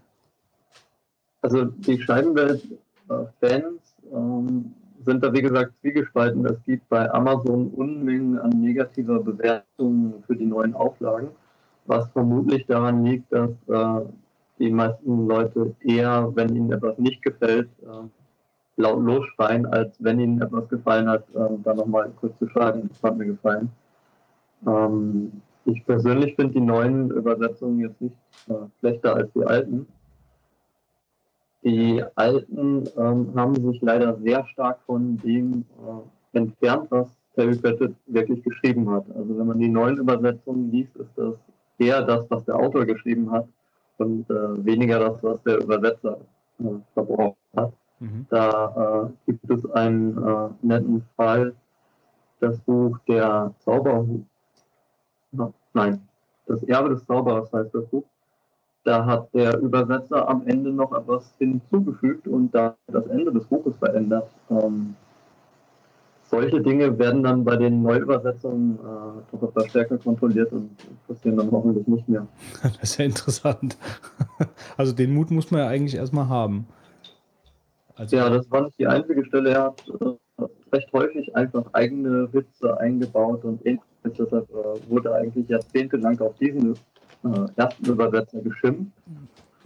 Also 1.42 1.66
die 1.66 2.00
Scheibenwelt-Fans 2.00 3.80
ähm, 4.12 4.74
sind 5.08 5.24
da 5.24 5.32
wie 5.32 5.40
gesagt 5.40 5.72
zwiegespalten. 5.80 6.44
Es 6.44 6.62
gibt 6.64 6.86
bei 6.90 7.10
Amazon 7.12 7.68
Unmengen 7.68 8.38
an 8.38 8.50
negativer 8.50 9.20
Bewertungen 9.20 10.22
für 10.26 10.36
die 10.36 10.44
neuen 10.44 10.74
Auflagen, 10.74 11.30
was 11.86 12.10
vermutlich 12.10 12.66
daran 12.66 13.04
liegt, 13.04 13.32
dass 13.32 13.50
äh, 13.68 14.06
die 14.58 14.70
meisten 14.70 15.26
Leute 15.26 15.74
eher, 15.80 16.30
wenn 16.34 16.54
ihnen 16.54 16.72
etwas 16.72 16.98
nicht 16.98 17.22
gefällt, 17.22 17.70
äh, 17.82 18.06
laut 18.76 19.02
losschreien, 19.02 19.64
als 19.64 19.96
wenn 19.98 20.20
ihnen 20.20 20.42
etwas 20.42 20.68
gefallen 20.68 21.08
hat, 21.08 21.24
äh, 21.34 21.56
dann 21.64 21.76
nochmal 21.78 22.12
kurz 22.20 22.38
zu 22.38 22.46
schreiben, 22.48 22.90
das 22.90 23.02
hat 23.02 23.16
mir 23.16 23.26
gefallen. 23.26 23.70
Ähm, 24.66 25.40
ich 25.64 25.86
persönlich 25.86 26.34
finde 26.36 26.52
die 26.52 26.60
neuen 26.60 27.10
Übersetzungen 27.10 27.80
jetzt 27.80 28.00
nicht 28.00 28.16
äh, 28.48 28.54
schlechter 28.80 29.16
als 29.16 29.32
die 29.32 29.44
alten. 29.44 29.86
Die 31.64 32.02
Alten 32.14 32.84
ähm, 32.96 33.32
haben 33.34 33.54
sich 33.56 33.80
leider 33.82 34.16
sehr 34.18 34.46
stark 34.46 34.78
von 34.86 35.16
dem 35.18 35.64
äh, 36.32 36.38
entfernt, 36.38 36.86
was 36.90 37.08
Terry 37.34 37.56
Pratchett 37.56 37.94
wirklich 38.06 38.42
geschrieben 38.42 38.90
hat. 38.90 39.04
Also 39.14 39.38
wenn 39.38 39.46
man 39.46 39.58
die 39.58 39.68
neuen 39.68 39.96
Übersetzungen 39.96 40.70
liest, 40.70 40.94
ist 40.96 41.10
das 41.16 41.34
eher 41.78 42.02
das, 42.02 42.30
was 42.30 42.44
der 42.44 42.56
Autor 42.56 42.84
geschrieben 42.84 43.30
hat 43.30 43.46
und 43.98 44.28
äh, 44.30 44.64
weniger 44.64 44.98
das, 45.00 45.22
was 45.22 45.42
der 45.42 45.58
Übersetzer 45.58 46.18
äh, 46.60 46.64
verbraucht 46.94 47.38
hat. 47.56 47.72
Mhm. 48.00 48.26
Da 48.30 49.06
äh, 49.06 49.32
gibt 49.32 49.50
es 49.50 49.70
einen 49.72 50.16
äh, 50.16 50.48
netten 50.62 51.04
Fall, 51.16 51.54
das 52.40 52.58
Buch 52.60 52.98
Der 53.08 53.52
Zauberhut. 53.58 54.24
Nein, 55.74 56.00
das 56.46 56.62
Erbe 56.64 56.90
des 56.90 57.04
Zauberers 57.04 57.52
heißt 57.52 57.74
das 57.74 57.86
Buch. 57.86 58.04
Da 58.84 59.04
hat 59.04 59.34
der 59.34 59.58
Übersetzer 59.58 60.28
am 60.28 60.46
Ende 60.46 60.70
noch 60.70 60.92
etwas 60.92 61.34
hinzugefügt 61.38 62.26
und 62.26 62.54
da 62.54 62.76
das 62.86 63.06
Ende 63.06 63.32
des 63.32 63.44
Buches 63.44 63.74
verändert. 63.76 64.30
Ähm, 64.50 64.94
solche 66.30 66.60
Dinge 66.60 66.98
werden 66.98 67.22
dann 67.22 67.44
bei 67.44 67.56
den 67.56 67.82
Neuübersetzungen 67.82 68.76
äh, 68.76 69.32
doch 69.32 69.48
etwas 69.48 69.66
stärker 69.68 69.98
kontrolliert 69.98 70.52
und 70.52 70.70
passieren 71.06 71.38
dann 71.38 71.50
hoffentlich 71.50 71.86
nicht 71.86 72.08
mehr. 72.08 72.26
Das 72.62 72.78
ist 72.82 72.98
ja 72.98 73.04
interessant. 73.06 73.76
Also 74.76 74.92
den 74.92 75.12
Mut 75.12 75.30
muss 75.30 75.50
man 75.50 75.62
ja 75.62 75.68
eigentlich 75.68 75.94
erstmal 75.94 76.28
haben. 76.28 76.66
Also, 77.96 78.16
Ja, 78.16 78.30
das 78.30 78.50
war 78.50 78.62
nicht 78.62 78.78
die 78.78 78.86
einzige 78.86 79.24
Stelle. 79.24 79.50
Er 79.50 79.62
hat 79.64 79.82
äh, 79.88 80.44
recht 80.72 80.92
häufig 80.92 81.34
einfach 81.34 81.64
eigene 81.72 82.32
Witze 82.32 82.78
eingebaut 82.78 83.44
und 83.44 83.64
ähnliches. 83.66 83.86
Deshalb 84.04 84.48
äh, 84.50 84.90
wurde 84.90 85.14
eigentlich 85.14 85.48
jahrzehntelang 85.48 86.20
auf 86.20 86.34
diesen 86.36 86.76
äh, 87.24 87.60
ersten 87.60 87.86
Übersetzer 87.86 88.40
geschimpft. 88.40 88.92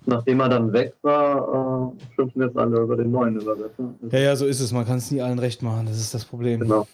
Nachdem 0.05 0.41
er 0.41 0.49
dann 0.49 0.73
weg 0.73 0.95
war, 1.03 1.93
äh, 1.95 2.15
schimpfen 2.15 2.43
jetzt 2.43 2.57
alle 2.57 2.81
über 2.81 2.97
den 2.97 3.13
neuen 3.13 3.37
Übersetzer. 3.37 3.95
ja, 4.11 4.19
ja, 4.19 4.37
so 4.37 4.47
ist 4.47 4.61
es. 4.61 4.73
Man 4.73 4.85
kann 4.85 4.99
es 4.99 5.11
nie 5.11 5.23
allen 5.23 5.39
recht 5.39 5.63
machen. 5.63 5.87
Das 5.87 5.99
ist 5.99 6.13
das 6.13 6.25
Problem. 6.25 6.61
Genau. 6.61 6.89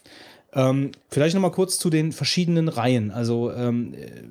Ähm, 0.52 0.92
vielleicht 1.08 1.34
noch 1.34 1.42
mal 1.42 1.50
kurz 1.50 1.78
zu 1.78 1.90
den 1.90 2.12
verschiedenen 2.12 2.68
Reihen. 2.68 3.10
Also 3.10 3.50
ähm, 3.52 3.94
äh, 3.94 4.22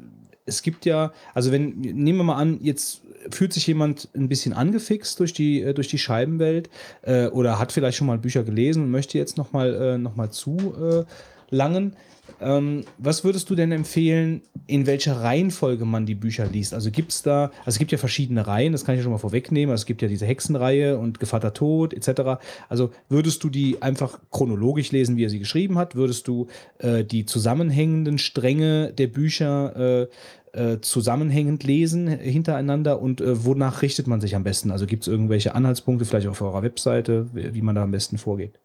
es 0.46 0.62
gibt 0.62 0.86
ja, 0.86 1.12
also 1.34 1.52
wenn, 1.52 1.80
nehmen 1.80 2.18
wir 2.18 2.24
mal 2.24 2.36
an, 2.36 2.60
jetzt 2.62 3.02
fühlt 3.30 3.54
sich 3.54 3.68
jemand 3.68 4.10
ein 4.16 4.30
bisschen 4.30 4.54
angefixt 4.54 5.20
durch 5.20 5.34
die, 5.34 5.62
äh, 5.62 5.74
durch 5.74 5.88
die 5.88 5.98
Scheibenwelt 5.98 6.70
äh, 7.02 7.28
oder 7.28 7.60
hat 7.60 7.72
vielleicht 7.72 7.98
schon 7.98 8.08
mal 8.08 8.18
Bücher 8.18 8.44
gelesen 8.44 8.84
und 8.84 8.92
möchte 8.92 9.18
jetzt 9.18 9.38
noch 9.38 9.52
mal, 9.54 9.74
äh, 9.74 9.98
noch 9.98 10.16
mal 10.16 10.32
zu 10.32 10.58
äh, 10.80 11.56
langen. 11.56 11.96
Ähm, 12.40 12.84
was 12.98 13.24
würdest 13.24 13.50
du 13.50 13.56
denn 13.56 13.72
empfehlen, 13.72 14.42
in 14.68 14.86
welcher 14.86 15.22
Reihenfolge 15.22 15.86
man 15.86 16.06
die 16.06 16.16
Bücher 16.16 16.46
liest? 16.46 16.74
Also 16.74 16.92
gibt 16.92 17.12
es 17.12 17.24
da, 17.24 17.46
also 17.60 17.70
es 17.70 17.80
gibt 17.80 17.92
ja 17.92 17.98
verschiedene 17.98 18.46
Reihen, 18.46 18.72
das 18.72 18.86
kann 18.86 18.96
ich 18.96 19.00
ja 19.00 19.04
schon 19.04 19.12
mal 19.12 19.18
vorwegnehmen. 19.18 19.72
Also 19.72 19.82
es 19.82 19.86
gibt 19.86 20.02
ja 20.02 20.08
diese 20.08 20.26
Hexenreihe 20.26 20.98
und 20.98 21.20
Gevatter 21.20 21.54
Tod 21.54 21.94
etc. 21.94 22.40
Also 22.70 22.92
würdest 23.10 23.44
du 23.44 23.50
die 23.50 23.82
einfach 23.82 24.20
chronologisch 24.32 24.92
lesen, 24.92 25.18
wie 25.18 25.26
er 25.26 25.30
sie 25.30 25.40
geschrieben 25.40 25.78
hat? 25.78 25.96
Würdest 25.96 26.28
du 26.28 26.48
äh, 26.80 27.04
die 27.04 27.26
zusammenhängenden 27.26 28.18
Stränge 28.18 28.94
der 28.94 29.08
Bücher 29.08 29.76
äh, 29.76 30.08
äh, 30.54 30.82
zusammenhängend 30.82 31.64
lesen 31.64 32.08
hintereinander 32.08 33.02
und 33.02 33.22
äh, 33.22 33.46
wonach 33.46 33.82
richtet 33.82 34.08
man 34.08 34.22
sich 34.22 34.36
am 34.36 34.44
besten? 34.44 34.72
Also 34.72 34.86
gibt 34.86 35.04
es 35.04 35.08
irgendwelche 35.08 35.56
Anhaltspunkte, 35.56 36.06
vielleicht 36.06 36.28
auf 36.28 36.42
eurer 36.42 36.64
Webseite, 36.64 37.28
wie 37.34 37.54
wie 37.54 37.62
man 37.62 37.76
da 37.76 37.84
am 37.84 37.92
besten 37.92 38.18
vorgeht? 38.18 38.60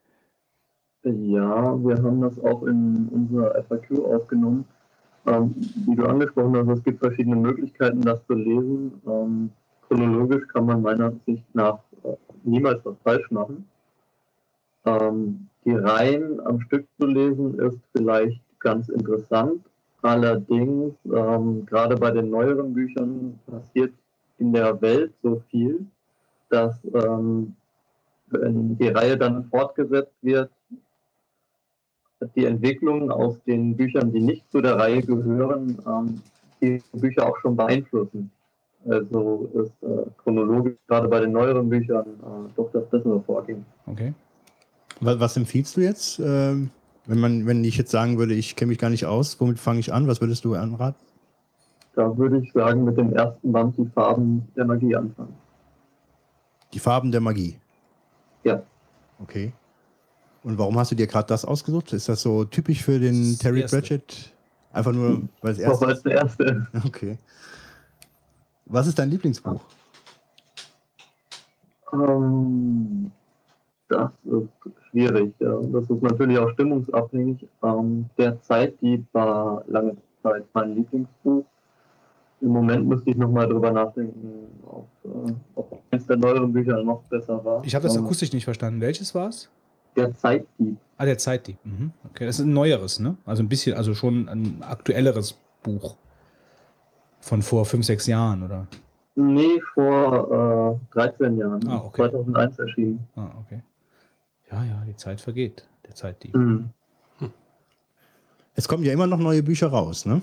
Ja, 1.04 1.74
wir 1.84 1.96
haben 2.00 2.20
das 2.20 2.38
auch 2.44 2.62
in 2.62 3.08
unserer 3.08 3.60
FAQ 3.64 4.04
aufgenommen. 4.04 4.64
Ähm, 5.26 5.54
wie 5.86 5.96
du 5.96 6.06
angesprochen 6.06 6.56
hast, 6.56 6.78
es 6.78 6.84
gibt 6.84 7.00
verschiedene 7.00 7.36
Möglichkeiten, 7.36 8.00
das 8.02 8.24
zu 8.26 8.34
lesen. 8.34 9.00
Ähm, 9.06 9.50
chronologisch 9.88 10.46
kann 10.48 10.66
man 10.66 10.82
meiner 10.82 11.12
Sicht 11.26 11.44
nach 11.54 11.78
äh, 12.04 12.14
niemals 12.44 12.84
was 12.84 12.96
falsch 13.02 13.28
machen. 13.32 13.66
Ähm, 14.84 15.48
die 15.64 15.74
Reihen 15.74 16.40
am 16.40 16.60
Stück 16.60 16.86
zu 16.98 17.06
lesen 17.06 17.58
ist 17.58 17.78
vielleicht 17.92 18.40
ganz 18.60 18.88
interessant. 18.88 19.60
Allerdings, 20.02 20.94
ähm, 21.04 21.66
gerade 21.66 21.96
bei 21.96 22.12
den 22.12 22.30
neueren 22.30 22.74
Büchern 22.74 23.38
passiert 23.46 23.92
in 24.38 24.52
der 24.52 24.80
Welt 24.80 25.12
so 25.22 25.42
viel, 25.50 25.84
dass 26.48 26.76
ähm, 26.94 27.54
wenn 28.28 28.76
die 28.78 28.88
Reihe 28.88 29.16
dann 29.16 29.44
fortgesetzt 29.44 30.14
wird, 30.22 30.50
die 32.34 32.46
Entwicklungen 32.46 33.10
aus 33.10 33.36
den 33.46 33.76
Büchern, 33.76 34.12
die 34.12 34.20
nicht 34.20 34.50
zu 34.50 34.60
der 34.60 34.76
Reihe 34.76 35.02
gehören, 35.02 35.78
ähm, 35.86 36.22
die 36.60 36.82
Bücher 36.92 37.28
auch 37.28 37.36
schon 37.38 37.56
beeinflussen. 37.56 38.30
Also 38.88 39.48
ist 39.54 39.88
äh, 39.88 40.10
chronologisch 40.22 40.76
gerade 40.88 41.08
bei 41.08 41.20
den 41.20 41.32
neueren 41.32 41.68
Büchern 41.68 42.06
äh, 42.06 42.50
doch 42.56 42.70
das 42.72 42.88
bessere 42.90 43.20
Vorgehen. 43.22 43.64
Okay. 43.86 44.12
Was, 45.00 45.20
was 45.20 45.36
empfiehlst 45.36 45.76
du 45.76 45.82
jetzt? 45.82 46.18
Ähm, 46.18 46.70
wenn 47.06 47.18
man, 47.18 47.46
wenn 47.46 47.64
ich 47.64 47.76
jetzt 47.76 47.90
sagen 47.90 48.18
würde, 48.18 48.34
ich 48.34 48.56
kenne 48.56 48.70
mich 48.70 48.78
gar 48.78 48.90
nicht 48.90 49.06
aus, 49.06 49.40
womit 49.40 49.58
fange 49.58 49.80
ich 49.80 49.92
an? 49.92 50.06
Was 50.06 50.20
würdest 50.20 50.44
du 50.44 50.54
anraten? 50.54 51.00
Da 51.94 52.16
würde 52.16 52.38
ich 52.38 52.52
sagen, 52.52 52.84
mit 52.84 52.96
dem 52.96 53.12
ersten 53.12 53.52
Band 53.52 53.76
die 53.76 53.86
Farben 53.86 54.48
der 54.56 54.64
Magie 54.64 54.96
anfangen. 54.96 55.34
Die 56.72 56.78
Farben 56.78 57.12
der 57.12 57.20
Magie. 57.20 57.58
Ja. 58.44 58.62
Okay. 59.20 59.52
Und 60.44 60.58
warum 60.58 60.76
hast 60.78 60.90
du 60.90 60.96
dir 60.96 61.06
gerade 61.06 61.28
das 61.28 61.44
ausgesucht? 61.44 61.92
Ist 61.92 62.08
das 62.08 62.22
so 62.22 62.44
typisch 62.44 62.82
für 62.82 62.98
den 62.98 63.30
Das 63.30 63.38
Terry 63.38 63.60
erste. 63.60 63.76
Pratchett? 63.76 64.32
Einfach 64.72 64.92
nur, 64.92 65.22
weil 65.40 65.52
es 65.52 65.58
Auch 65.60 65.68
erst 65.70 65.84
als 65.84 66.02
der 66.02 66.12
erste. 66.12 66.66
Okay. 66.86 67.18
Was 68.66 68.86
ist 68.86 68.98
dein 68.98 69.10
Lieblingsbuch? 69.10 69.60
Ähm, 71.92 73.10
das 73.88 74.10
ist 74.24 74.48
schwierig. 74.90 75.34
Ja. 75.40 75.60
Das 75.72 75.88
ist 75.90 76.02
natürlich 76.02 76.38
auch 76.38 76.50
stimmungsabhängig. 76.52 77.46
Ähm, 77.62 78.06
der 78.16 78.40
Zeitdieb 78.42 79.04
war 79.12 79.62
lange 79.68 79.96
Zeit 80.22 80.44
mein 80.54 80.74
Lieblingsbuch. 80.74 81.44
Im 82.40 82.48
Moment 82.48 82.88
müsste 82.88 83.10
ich 83.10 83.16
nochmal 83.16 83.48
drüber 83.48 83.70
nachdenken, 83.70 84.48
ob, 84.66 84.88
äh, 85.04 85.32
ob 85.54 85.82
eines 85.90 86.06
der 86.06 86.16
neueren 86.16 86.52
Bücher 86.52 86.82
noch 86.82 87.02
besser 87.04 87.44
war. 87.44 87.62
Ich 87.64 87.74
habe 87.74 87.84
das 87.86 87.94
Ähm, 87.96 88.04
akustisch 88.04 88.32
nicht 88.32 88.44
verstanden. 88.44 88.80
Welches 88.80 89.14
war 89.14 89.28
es? 89.28 89.48
Der 89.96 90.14
Zeitdieb. 90.14 90.76
Ah, 90.96 91.04
der 91.04 91.18
Zeitdieb. 91.18 91.56
Mhm. 91.64 91.92
Okay, 92.10 92.26
das 92.26 92.38
ist 92.38 92.44
ein 92.46 92.52
neueres, 92.52 92.98
ne? 93.00 93.16
Also 93.26 93.42
ein 93.42 93.48
bisschen, 93.48 93.76
also 93.76 93.94
schon 93.94 94.28
ein 94.28 94.62
aktuelleres 94.62 95.38
Buch. 95.62 95.96
Von 97.20 97.42
vor 97.42 97.64
fünf, 97.64 97.84
sechs 97.86 98.06
Jahren, 98.06 98.42
oder? 98.42 98.66
Nee, 99.14 99.60
vor 99.74 100.80
äh, 100.90 100.94
13 100.94 101.36
Jahren. 101.38 101.68
Ah, 101.68 101.82
okay. 101.84 102.02
2001 102.02 102.58
erschienen. 102.58 103.06
Ah, 103.16 103.28
okay. 103.40 103.62
Ja, 104.50 104.64
ja, 104.64 104.82
die 104.86 104.96
Zeit 104.96 105.20
vergeht. 105.20 105.66
Der 105.86 105.94
Zeitdieb. 105.94 106.34
Mhm. 106.34 106.70
Es 108.54 108.68
kommen 108.68 108.84
ja 108.84 108.92
immer 108.92 109.06
noch 109.06 109.18
neue 109.18 109.42
Bücher 109.42 109.68
raus, 109.68 110.04
ne? 110.04 110.20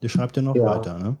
Ihr 0.00 0.08
schreibt 0.10 0.36
ja 0.36 0.42
noch 0.42 0.54
Ja. 0.54 0.66
weiter, 0.66 0.98
ne? 0.98 1.16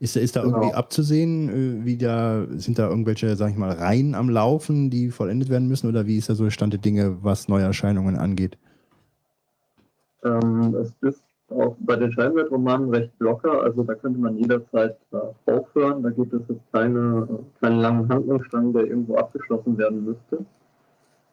Ist, 0.00 0.14
da- 0.14 0.20
ist 0.20 0.36
da 0.36 0.42
Genau. 0.42 0.56
irgendwie 0.58 0.74
abzusehen, 0.74 1.48
äh, 1.48 1.84
wie 1.84 1.96
da, 1.96 2.46
sind 2.56 2.78
da 2.78 2.88
irgendwelche, 2.88 3.34
sag 3.36 3.50
ich 3.50 3.56
mal, 3.56 3.72
Reihen 3.72 4.14
am 4.14 4.28
Laufen, 4.30 4.90
die 4.90 5.10
vollendet 5.10 5.48
werden 5.48 5.66
müssen? 5.68 5.88
Oder 5.88 6.06
wie 6.06 6.16
ist 6.18 6.28
da 6.28 6.34
so 6.34 6.44
der 6.44 6.50
Stand 6.52 6.72
der 6.72 6.80
Dinge, 6.80 7.16
was 7.22 7.48
Neuerscheinungen 7.48 8.16
angeht? 8.16 8.56
Ähm, 10.24 10.74
es 10.80 10.92
ist 11.00 11.22
auch 11.50 11.76
bei 11.80 11.96
den 11.96 12.12
Scheinwertromanen 12.12 12.90
recht 12.90 13.12
locker, 13.20 13.62
also 13.62 13.82
da 13.82 13.94
könnte 13.94 14.20
man 14.20 14.36
jederzeit 14.36 14.96
äh, 15.12 15.50
aufhören. 15.50 16.02
Da 16.02 16.10
gibt 16.10 16.32
es 16.32 16.42
jetzt 16.48 16.60
keine, 16.72 17.26
äh, 17.30 17.60
keinen 17.60 17.80
langen 17.80 18.08
Handlungsstrang, 18.08 18.72
der 18.72 18.86
irgendwo 18.86 19.16
abgeschlossen 19.16 19.78
werden 19.78 20.04
müsste. 20.04 20.44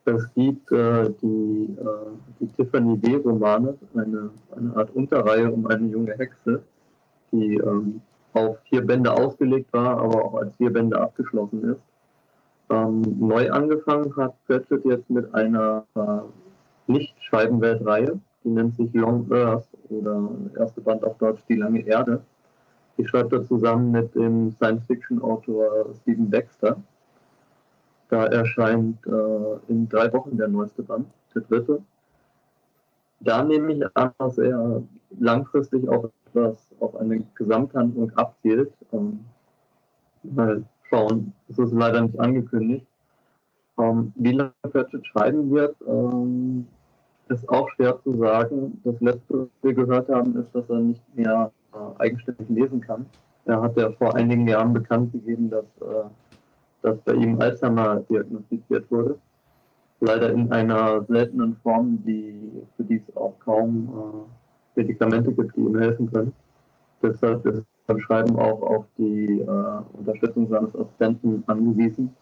Es 0.06 0.24
gibt 0.36 0.72
äh, 0.72 1.10
die, 1.22 1.76
äh, 1.80 1.86
die 2.40 2.48
Tiffany 2.48 2.98
D-Romane, 2.98 3.76
eine, 3.96 4.30
eine 4.56 4.76
Art 4.76 4.96
Unterreihe 4.96 5.52
um 5.52 5.66
eine 5.68 5.88
junge 5.88 6.14
Hexe, 6.18 6.62
die 7.32 7.56
ähm, 7.56 8.02
auf 8.36 8.58
vier 8.70 8.86
Bände 8.86 9.12
ausgelegt 9.12 9.72
war, 9.74 9.98
aber 9.98 10.26
auch 10.26 10.36
als 10.36 10.56
vier 10.58 10.72
Bände 10.72 11.00
abgeschlossen 11.00 11.72
ist. 11.72 11.82
Ähm, 12.70 13.02
neu 13.20 13.50
angefangen 13.52 14.16
hat 14.18 14.34
Pratchett 14.46 14.84
jetzt 14.86 15.10
mit 15.10 15.34
einer 15.34 15.86
äh, 15.96 16.92
Nicht-Scheibenweltreihe, 16.92 18.20
die 18.44 18.50
nennt 18.50 18.76
sich 18.76 18.94
Long 18.94 19.32
Earth 19.32 19.68
oder 19.90 20.30
erste 20.58 20.82
Band 20.82 21.04
auf 21.04 21.18
Deutsch 21.18 21.42
Die 21.48 21.56
lange 21.56 21.82
Erde. 21.82 22.22
Die 22.98 23.06
schreibt 23.06 23.34
er 23.34 23.44
zusammen 23.44 23.92
mit 23.92 24.16
dem 24.16 24.52
Science-Fiction-Autor 24.52 25.94
Stephen 26.02 26.32
Dexter. 26.32 26.78
Da 28.10 28.26
erscheint 28.28 28.98
äh, 29.08 29.72
in 29.72 29.90
drei 29.90 30.12
Wochen 30.14 30.38
der 30.38 30.48
neueste 30.48 30.84
Band, 30.84 31.08
der 31.34 31.42
dritte. 31.44 31.82
Da 33.20 33.44
nehme 33.44 33.74
ich 33.74 33.84
an, 33.96 34.12
dass 34.18 34.38
er 34.38 34.84
langfristig 35.20 35.88
auf 35.90 36.12
etwas, 36.28 36.68
auf 36.80 36.96
eine 36.98 37.24
Gesamthandlung 37.36 38.12
abzielt. 38.16 38.72
Ähm, 38.92 39.22
mal 40.24 40.64
schauen, 40.90 41.34
es 41.50 41.58
ist 41.58 41.72
leider 41.72 42.02
nicht 42.02 42.20
angekündigt. 42.20 42.86
Ähm, 43.78 44.14
wie 44.16 44.32
lange 44.32 44.52
Pratchett 44.62 45.06
schreiben 45.08 45.52
wird, 45.52 45.76
ähm, 45.88 46.68
ist 47.30 47.48
auch 47.50 47.70
schwer 47.72 48.00
zu 48.04 48.18
sagen. 48.18 48.80
Das 48.84 49.00
letzte, 49.02 49.40
was 49.42 49.48
wir 49.62 49.74
gehört 49.74 50.10
haben, 50.10 50.38
ist, 50.38 50.54
dass 50.54 50.70
er 50.70 50.80
nicht 50.80 51.16
mehr 51.16 51.52
äh, 51.74 52.02
eigenständig 52.02 52.48
lesen 52.50 52.82
kann. 52.82 53.06
Er 53.46 53.62
hat 53.62 53.78
ja 53.78 53.92
vor 53.92 54.16
einigen 54.16 54.48
Jahren 54.48 54.74
bekannt 54.74 55.12
gegeben, 55.12 55.50
dass, 55.50 55.66
äh, 55.82 56.06
dass 56.82 56.98
bei 57.00 57.14
ihm 57.14 57.40
Alzheimer 57.40 57.98
diagnostiziert 58.10 58.90
wurde. 58.90 59.18
Leider 60.02 60.32
in 60.32 60.52
einer 60.52 61.04
seltenen 61.06 61.56
Form, 61.64 62.04
die, 62.06 62.52
für 62.76 62.84
die 62.84 63.02
es 63.08 63.16
auch 63.16 63.34
kaum 63.40 64.28
äh, 64.76 64.80
Medikamente 64.82 65.32
gibt, 65.34 65.56
die 65.56 65.62
ihm 65.62 65.80
helfen 65.80 66.12
können. 66.12 66.34
Deshalb 67.02 67.46
ist 67.46 67.64
beim 67.88 68.00
Schreiben 68.00 68.38
auch 68.38 68.62
auf 68.62 68.86
die 68.98 69.42
äh, 69.42 69.98
Unterstützung 69.98 70.50
seines 70.50 70.76
Assistenten 70.76 71.44
angewiesen. 71.48 72.14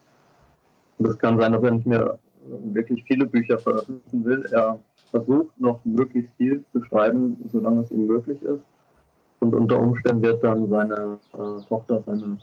Und 0.98 1.08
es 1.08 1.18
kann 1.18 1.40
sein, 1.40 1.54
dass 1.54 1.64
er 1.64 1.72
nicht 1.72 1.88
mehr 1.88 2.20
wirklich 2.66 3.04
viele 3.06 3.26
Bücher 3.26 3.58
veröffentlichen 3.58 4.26
will. 4.26 4.46
Er 4.52 4.80
versucht 5.12 5.60
noch 5.60 5.80
möglichst 5.86 6.34
viel 6.38 6.64
zu 6.72 6.84
schreiben, 6.84 7.38
solange 7.52 7.82
es 7.82 7.92
ihm 7.92 8.08
möglich 8.08 8.42
ist. 8.42 8.64
Und 9.40 9.54
unter 9.54 9.80
Umständen 9.80 10.24
wird 10.24 10.44
dann 10.44 10.70
seine 10.70 11.20
äh, 11.34 11.62
Tochter 11.68 12.02
seine 12.06 12.38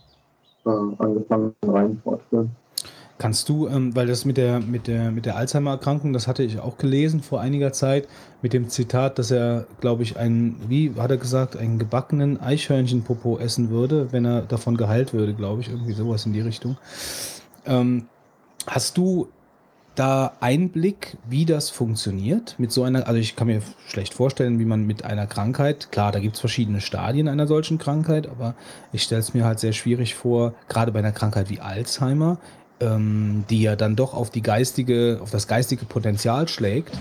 äh, 0.67 1.03
angefangenen 1.03 1.55
Reihen 1.65 2.01
fortführen. 2.03 2.51
Kannst 3.21 3.51
du, 3.51 3.69
ähm, 3.69 3.95
weil 3.95 4.07
das 4.07 4.25
mit 4.25 4.39
der, 4.39 4.61
mit 4.61 4.87
der, 4.87 5.11
mit 5.11 5.27
der 5.27 5.37
Alzheimer-Erkrankung, 5.37 6.15
das 6.15 6.27
hatte 6.27 6.43
ich 6.43 6.59
auch 6.59 6.79
gelesen 6.79 7.21
vor 7.21 7.39
einiger 7.39 7.71
Zeit, 7.71 8.09
mit 8.41 8.55
dem 8.55 8.71
Zitat, 8.71 9.19
dass 9.19 9.31
er, 9.31 9.67
glaube 9.83 10.03
ich, 10.05 10.17
einen, 10.17 10.57
wie 10.69 10.95
hat 10.97 11.11
er 11.11 11.19
gesagt, 11.19 11.55
einen 11.55 11.79
gebackenen 11.79 12.41
Eichhörnchenpopo 12.41 13.37
essen 13.37 13.69
würde, 13.69 14.11
wenn 14.11 14.25
er 14.25 14.41
davon 14.41 14.79
geheilt 14.79 15.13
würde, 15.13 15.35
glaube 15.35 15.61
ich, 15.61 15.69
irgendwie 15.69 15.93
sowas 15.93 16.25
in 16.25 16.33
die 16.33 16.41
Richtung. 16.41 16.79
Ähm, 17.67 18.07
hast 18.67 18.97
du 18.97 19.29
da 19.97 20.33
Einblick, 20.41 21.19
wie 21.29 21.45
das 21.45 21.69
funktioniert 21.69 22.55
mit 22.57 22.73
so 22.73 22.85
einer, 22.85 23.07
also 23.07 23.21
ich 23.21 23.37
kann 23.37 23.49
mir 23.49 23.61
schlecht 23.87 24.15
vorstellen, 24.15 24.59
wie 24.59 24.65
man 24.65 24.87
mit 24.87 25.05
einer 25.05 25.27
Krankheit, 25.27 25.93
klar, 25.93 26.11
da 26.11 26.21
gibt 26.21 26.37
es 26.37 26.41
verschiedene 26.41 26.81
Stadien 26.81 27.29
einer 27.29 27.47
solchen 27.47 27.77
Krankheit, 27.77 28.29
aber 28.29 28.55
ich 28.95 29.03
stelle 29.03 29.21
es 29.21 29.35
mir 29.35 29.45
halt 29.45 29.61
sehr 29.61 29.75
schwierig 29.75 30.15
vor, 30.15 30.55
gerade 30.71 30.91
bei 30.91 31.01
einer 31.01 31.13
Krankheit 31.13 31.51
wie 31.51 31.61
Alzheimer, 31.61 32.39
ähm, 32.81 33.45
die 33.51 33.63
ja 33.63 33.77
dann 33.77 33.97
doch 33.97 34.15
auf 34.15 34.31
die 34.31 34.43
geistige, 34.43 35.19
auf 35.23 35.31
das 35.31 35.47
geistige 35.47 35.85
Potenzial 35.85 36.49
schlägt, 36.49 36.99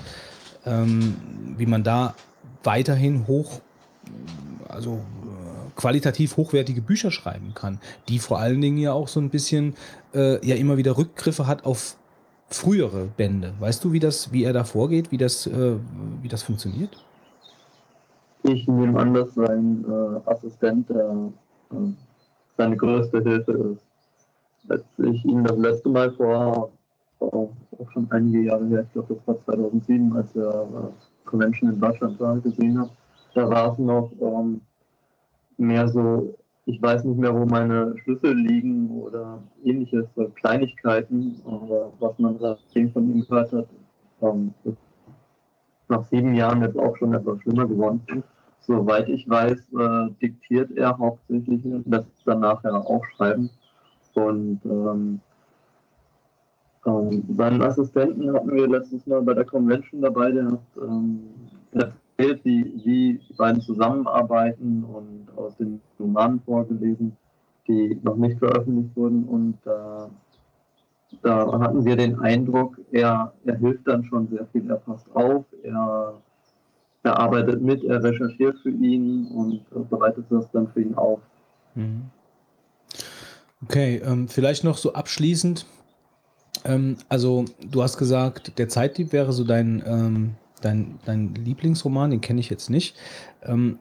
ähm, 0.66 1.16
wie 1.58 1.66
man 1.66 1.84
da 1.84 2.16
weiterhin 2.64 3.28
hoch, 3.28 3.62
also 4.68 4.96
äh, 4.96 5.80
qualitativ 5.80 6.38
hochwertige 6.38 6.82
Bücher 6.82 7.12
schreiben 7.12 7.54
kann, 7.54 7.80
die 8.08 8.20
vor 8.20 8.40
allen 8.40 8.62
Dingen 8.62 8.78
ja 8.78 8.94
auch 8.94 9.08
so 9.08 9.20
ein 9.20 9.30
bisschen 9.30 9.76
äh, 10.14 10.46
ja 10.46 10.56
immer 10.56 10.78
wieder 10.78 10.98
Rückgriffe 10.98 11.48
hat 11.48 11.66
auf 11.66 11.96
frühere 12.50 13.06
Bände. 13.16 13.54
Weißt 13.60 13.84
du, 13.84 13.92
wie 13.94 14.00
das, 14.00 14.32
wie 14.32 14.44
er 14.44 14.54
da 14.54 14.64
vorgeht, 14.64 15.12
wie 15.12 15.18
das, 15.18 15.48
äh, 15.48 15.76
wie 16.22 16.28
das 16.28 16.44
funktioniert? 16.44 16.98
Ich 18.44 18.68
nehme 18.68 19.00
an, 19.00 19.14
dass 19.14 19.36
sein 19.36 19.86
äh, 19.88 20.30
Assistent 20.30 20.90
äh, 20.90 20.96
seine 22.58 22.78
größte 22.78 23.22
Hilfe 23.22 23.52
ist. 23.52 23.89
Als 24.70 24.84
ich 24.98 25.26
ihn 25.26 25.44
das 25.44 25.58
letzte 25.58 25.90
Mal 25.90 26.12
vor, 26.12 26.72
vor 27.18 27.50
auch 27.80 27.92
schon 27.92 28.10
einige 28.12 28.44
Jahre 28.44 28.66
her, 28.68 28.84
ich 28.84 28.94
glaube 28.94 29.16
das 29.16 29.28
war 29.28 29.44
2007, 29.46 30.16
als 30.16 30.36
er 30.36 30.62
äh, 30.64 31.26
Convention 31.26 31.72
in 31.72 31.80
Deutschland 31.80 32.20
war, 32.20 32.38
gesehen 32.40 32.80
habe, 32.80 32.92
da 33.34 33.50
war 33.50 33.74
es 33.74 33.80
noch 33.80 34.12
ähm, 34.22 34.62
mehr 35.58 35.88
so, 35.88 36.36
ich 36.66 36.82
weiß 36.82 37.04
nicht 37.04 37.18
mehr, 37.18 37.34
wo 37.34 37.46
meine 37.46 37.96
Schlüssel 38.04 38.36
liegen 38.36 38.90
oder 38.90 39.42
ähnliches, 39.64 40.06
so 40.16 40.30
Kleinigkeiten, 40.30 41.42
aber 41.46 41.92
was 42.00 42.18
man 42.20 42.38
seitdem 42.40 42.92
von 42.92 43.10
ihm 43.12 43.26
gehört 43.28 43.52
hat, 43.52 43.68
ähm, 44.22 44.54
nach 45.88 46.06
sieben 46.10 46.36
Jahren 46.36 46.62
jetzt 46.62 46.78
auch 46.78 46.96
schon 46.98 47.14
etwas 47.14 47.42
schlimmer 47.42 47.68
geworden. 47.68 48.02
Soweit 48.62 49.10
ich 49.10 49.28
weiß, 49.28 49.60
äh, 49.80 50.12
diktiert 50.22 50.72
er 50.78 50.98
hauptsächlich 50.98 51.66
und 51.66 51.88
lässt 51.88 52.06
dann 52.26 52.42
nachher 52.42 52.76
auch 52.76 53.04
schreiben. 53.16 53.50
Und 54.14 54.60
ähm, 54.66 55.20
ähm, 56.86 57.24
seinen 57.38 57.62
Assistenten 57.62 58.34
hatten 58.34 58.54
wir 58.54 58.68
letztes 58.68 59.06
Mal 59.06 59.22
bei 59.22 59.34
der 59.34 59.46
Convention 59.46 60.02
dabei, 60.02 60.32
der 60.32 60.46
hat 60.46 60.60
ähm, 60.82 61.20
erzählt, 61.74 62.44
wie, 62.44 62.82
wie 62.84 63.20
die 63.28 63.34
beiden 63.38 63.62
zusammenarbeiten 63.62 64.84
und 64.84 65.28
aus 65.38 65.56
den 65.58 65.82
Romanen 66.00 66.40
vorgelesen, 66.42 67.16
die 67.68 68.00
noch 68.04 68.16
nicht 68.16 68.40
veröffentlicht 68.40 68.96
wurden. 68.96 69.26
Und 69.26 69.58
äh, 69.66 71.18
da 71.22 71.60
hatten 71.60 71.86
wir 71.86 71.96
den 71.96 72.20
Eindruck, 72.20 72.80
er, 72.92 73.34
er 73.46 73.56
hilft 73.56 73.88
dann 73.88 74.04
schon 74.06 74.28
sehr 74.28 74.46
viel, 74.48 74.70
er 74.70 74.78
passt 74.78 75.08
auf, 75.16 75.46
er, 75.64 76.14
er 77.04 77.20
arbeitet 77.20 77.62
mit, 77.62 77.84
er 77.84 78.04
recherchiert 78.04 78.58
für 78.60 78.70
ihn 78.70 79.28
und 79.28 79.62
äh, 79.76 79.84
bereitet 79.90 80.26
das 80.30 80.50
dann 80.52 80.68
für 80.70 80.82
ihn 80.82 80.96
auf. 80.96 81.20
Mhm. 81.76 82.04
Okay, 83.64 84.02
ähm, 84.06 84.28
vielleicht 84.28 84.64
noch 84.64 84.78
so 84.78 84.94
abschließend. 84.94 85.66
Ähm, 86.66 86.98
also, 87.10 87.46
du 87.62 87.84
hast 87.84 87.98
gesagt, 87.98 88.58
der 88.58 88.70
Zeitdieb 88.70 89.12
wäre 89.12 89.34
so 89.34 89.44
dein, 89.44 89.84
ähm, 89.86 90.36
dein, 90.62 91.00
dein 91.06 91.36
Lieblingsroman, 91.36 92.12
den 92.12 92.22
kenne 92.22 92.40
ich 92.40 92.50
jetzt 92.50 92.70
nicht. 92.70 92.96
Ähm, 93.44 93.80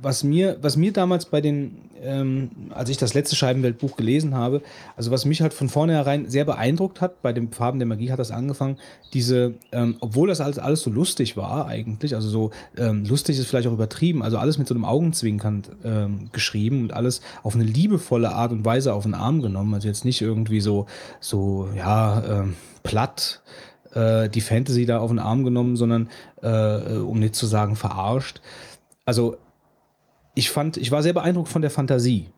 was, 0.00 0.24
mir, 0.24 0.58
was 0.60 0.76
mir 0.76 0.92
damals 0.92 1.26
bei 1.26 1.40
den 1.40 1.90
ähm, 2.04 2.50
als 2.70 2.90
ich 2.90 2.96
das 2.96 3.14
letzte 3.14 3.36
Scheibenweltbuch 3.36 3.96
gelesen 3.96 4.34
habe, 4.34 4.62
also 4.96 5.10
was 5.10 5.24
mich 5.24 5.40
halt 5.40 5.54
von 5.54 5.68
vornherein 5.68 6.28
sehr 6.28 6.44
beeindruckt 6.44 7.00
hat, 7.00 7.22
bei 7.22 7.32
den 7.32 7.50
Farben 7.50 7.78
der 7.78 7.86
Magie 7.86 8.10
hat 8.10 8.18
das 8.18 8.30
angefangen, 8.30 8.76
diese, 9.12 9.54
ähm, 9.72 9.96
obwohl 10.00 10.28
das 10.28 10.40
alles, 10.40 10.58
alles 10.58 10.82
so 10.82 10.90
lustig 10.90 11.36
war 11.36 11.66
eigentlich, 11.66 12.14
also 12.14 12.28
so 12.28 12.50
ähm, 12.76 13.04
lustig 13.04 13.38
ist 13.38 13.46
vielleicht 13.46 13.68
auch 13.68 13.72
übertrieben, 13.72 14.22
also 14.22 14.38
alles 14.38 14.58
mit 14.58 14.68
so 14.68 14.74
einem 14.74 14.84
Augenzwinkern 14.84 15.62
ähm, 15.84 16.28
geschrieben 16.32 16.82
und 16.82 16.92
alles 16.92 17.20
auf 17.42 17.54
eine 17.54 17.64
liebevolle 17.64 18.32
Art 18.32 18.52
und 18.52 18.64
Weise 18.64 18.94
auf 18.94 19.04
den 19.04 19.14
Arm 19.14 19.42
genommen, 19.42 19.74
also 19.74 19.88
jetzt 19.88 20.04
nicht 20.04 20.20
irgendwie 20.20 20.60
so, 20.60 20.86
so, 21.20 21.68
ja, 21.76 22.22
ähm, 22.24 22.54
platt, 22.82 23.42
äh, 23.94 24.28
die 24.28 24.40
Fantasy 24.40 24.86
da 24.86 24.98
auf 24.98 25.10
den 25.10 25.18
Arm 25.18 25.44
genommen, 25.44 25.76
sondern, 25.76 26.08
äh, 26.42 26.96
um 26.96 27.18
nicht 27.18 27.34
zu 27.34 27.46
sagen, 27.46 27.76
verarscht. 27.76 28.40
Also 29.06 29.36
ich 30.34 30.50
fand, 30.50 30.76
ich 30.76 30.90
war 30.90 31.02
sehr 31.02 31.12
beeindruckt 31.12 31.48
von 31.48 31.62
der 31.62 31.70
Fantasie 31.70 32.28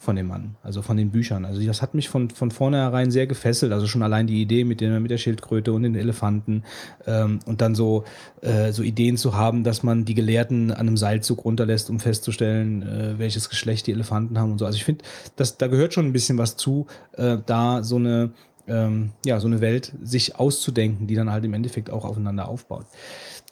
von 0.00 0.16
dem 0.16 0.28
Mann, 0.28 0.56
also 0.62 0.80
von 0.80 0.96
den 0.96 1.10
Büchern. 1.10 1.44
Also 1.44 1.62
das 1.62 1.82
hat 1.82 1.92
mich 1.92 2.08
von, 2.08 2.30
von 2.30 2.50
vornherein 2.50 3.10
sehr 3.10 3.26
gefesselt. 3.26 3.70
Also 3.70 3.86
schon 3.86 4.02
allein 4.02 4.26
die 4.26 4.40
Idee 4.40 4.64
mit, 4.64 4.80
den, 4.80 5.02
mit 5.02 5.10
der 5.10 5.18
Schildkröte 5.18 5.74
und 5.74 5.82
den 5.82 5.94
Elefanten 5.94 6.64
ähm, 7.06 7.40
und 7.44 7.60
dann 7.60 7.74
so, 7.74 8.04
äh, 8.40 8.72
so 8.72 8.82
Ideen 8.82 9.18
zu 9.18 9.36
haben, 9.36 9.62
dass 9.62 9.82
man 9.82 10.06
die 10.06 10.14
Gelehrten 10.14 10.70
an 10.70 10.88
einem 10.88 10.96
Seilzug 10.96 11.44
runterlässt, 11.44 11.90
um 11.90 12.00
festzustellen, 12.00 12.82
äh, 12.82 13.18
welches 13.18 13.50
Geschlecht 13.50 13.86
die 13.88 13.92
Elefanten 13.92 14.38
haben 14.38 14.52
und 14.52 14.58
so. 14.58 14.64
Also 14.64 14.76
ich 14.76 14.84
finde, 14.84 15.04
da 15.36 15.66
gehört 15.66 15.92
schon 15.92 16.06
ein 16.06 16.14
bisschen 16.14 16.38
was 16.38 16.56
zu, 16.56 16.86
äh, 17.12 17.36
da 17.44 17.82
so 17.82 17.96
eine, 17.96 18.30
ähm, 18.68 19.10
ja, 19.26 19.38
so 19.38 19.48
eine 19.48 19.60
Welt 19.60 19.92
sich 20.02 20.36
auszudenken, 20.36 21.08
die 21.08 21.14
dann 21.14 21.30
halt 21.30 21.44
im 21.44 21.52
Endeffekt 21.52 21.90
auch 21.90 22.06
aufeinander 22.06 22.48
aufbaut. 22.48 22.86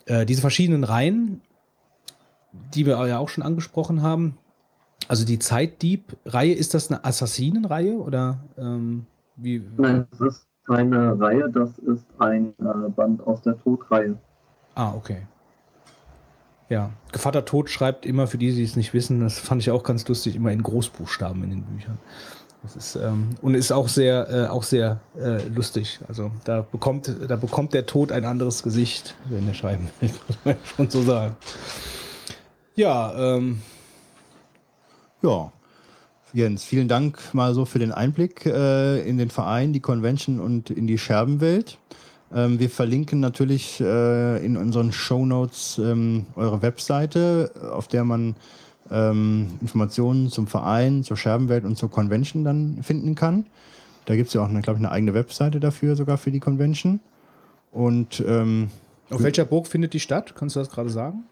Äh, 0.07 0.25
diese 0.25 0.41
verschiedenen 0.41 0.83
Reihen 0.83 1.41
die 2.51 2.85
wir 2.85 3.05
ja 3.07 3.19
auch 3.19 3.29
schon 3.29 3.43
angesprochen 3.43 4.01
haben. 4.01 4.37
Also 5.07 5.25
die 5.25 5.39
Zeitdieb-Reihe, 5.39 6.53
ist 6.53 6.73
das 6.73 6.91
eine 6.91 7.03
Assassinenreihe 7.03 7.97
oder 7.97 8.39
ähm, 8.57 9.05
wie? 9.35 9.63
Nein, 9.77 10.07
das 10.11 10.21
ist 10.21 10.47
keine 10.65 11.19
Reihe, 11.19 11.49
das 11.49 11.77
ist 11.79 12.05
ein 12.19 12.53
äh, 12.59 12.89
Band 12.89 13.25
aus 13.25 13.41
der 13.41 13.57
Todreihe. 13.61 14.17
Ah, 14.75 14.93
okay. 14.93 15.23
Ja, 16.69 16.91
Gevatter 17.11 17.45
Tod 17.45 17.71
schreibt 17.71 18.05
immer, 18.05 18.27
für 18.27 18.37
die, 18.37 18.53
die 18.53 18.63
es 18.63 18.75
nicht 18.75 18.93
wissen, 18.93 19.21
das 19.21 19.39
fand 19.39 19.61
ich 19.61 19.71
auch 19.71 19.83
ganz 19.83 20.07
lustig, 20.07 20.35
immer 20.35 20.51
in 20.51 20.61
Großbuchstaben 20.61 21.43
in 21.43 21.49
den 21.49 21.63
Büchern. 21.63 21.97
Das 22.61 22.75
ist, 22.75 22.95
ähm, 22.97 23.29
und 23.41 23.55
ist 23.55 23.71
auch 23.71 23.87
sehr, 23.87 24.29
äh, 24.29 24.47
auch 24.47 24.63
sehr 24.63 24.99
äh, 25.17 25.47
lustig. 25.47 25.99
Also 26.07 26.29
da 26.43 26.61
bekommt, 26.61 27.11
da 27.27 27.35
bekommt 27.37 27.73
der 27.73 27.85
Tod 27.85 28.11
ein 28.11 28.25
anderes 28.25 28.61
Gesicht, 28.61 29.15
wenn 29.29 29.47
der 29.47 29.53
schreiben 29.53 29.89
will, 29.99 30.09
muss 30.27 30.37
man 30.43 30.55
schon 30.63 30.89
so 30.89 31.01
sagen. 31.01 31.35
Ja, 32.79 33.35
ähm, 33.35 33.59
Ja. 35.21 35.51
Jens, 36.31 36.63
vielen 36.63 36.87
Dank 36.87 37.19
mal 37.33 37.53
so 37.53 37.65
für 37.65 37.77
den 37.77 37.91
Einblick 37.91 38.45
äh, 38.45 39.01
in 39.01 39.17
den 39.17 39.29
Verein, 39.29 39.73
die 39.73 39.81
Convention 39.81 40.39
und 40.39 40.69
in 40.69 40.87
die 40.87 40.97
Scherbenwelt. 40.97 41.77
Ähm, 42.33 42.57
wir 42.57 42.69
verlinken 42.69 43.19
natürlich 43.19 43.81
äh, 43.81 44.45
in 44.45 44.55
unseren 44.55 44.93
Shownotes 44.93 45.77
ähm, 45.77 46.27
eure 46.37 46.61
Webseite, 46.61 47.51
auf 47.69 47.89
der 47.89 48.05
man 48.05 48.37
ähm, 48.89 49.47
Informationen 49.59 50.29
zum 50.29 50.47
Verein, 50.47 51.03
zur 51.03 51.17
Scherbenwelt 51.17 51.65
und 51.65 51.77
zur 51.77 51.91
Convention 51.91 52.45
dann 52.45 52.81
finden 52.81 53.13
kann. 53.13 53.45
Da 54.05 54.15
gibt 54.15 54.29
es 54.29 54.33
ja 54.35 54.41
auch, 54.41 54.47
glaube 54.47 54.79
ich, 54.79 54.85
eine 54.85 54.91
eigene 54.91 55.13
Webseite 55.13 55.59
dafür, 55.59 55.97
sogar 55.97 56.17
für 56.17 56.31
die 56.31 56.39
Convention. 56.39 57.01
Und 57.73 58.23
ähm, 58.25 58.69
auf 59.09 59.21
welcher 59.21 59.43
Burg 59.43 59.67
findet 59.67 59.91
die 59.91 59.99
statt? 59.99 60.33
Kannst 60.37 60.55
du 60.55 60.61
das 60.61 60.69
gerade 60.69 60.89
sagen? 60.89 61.25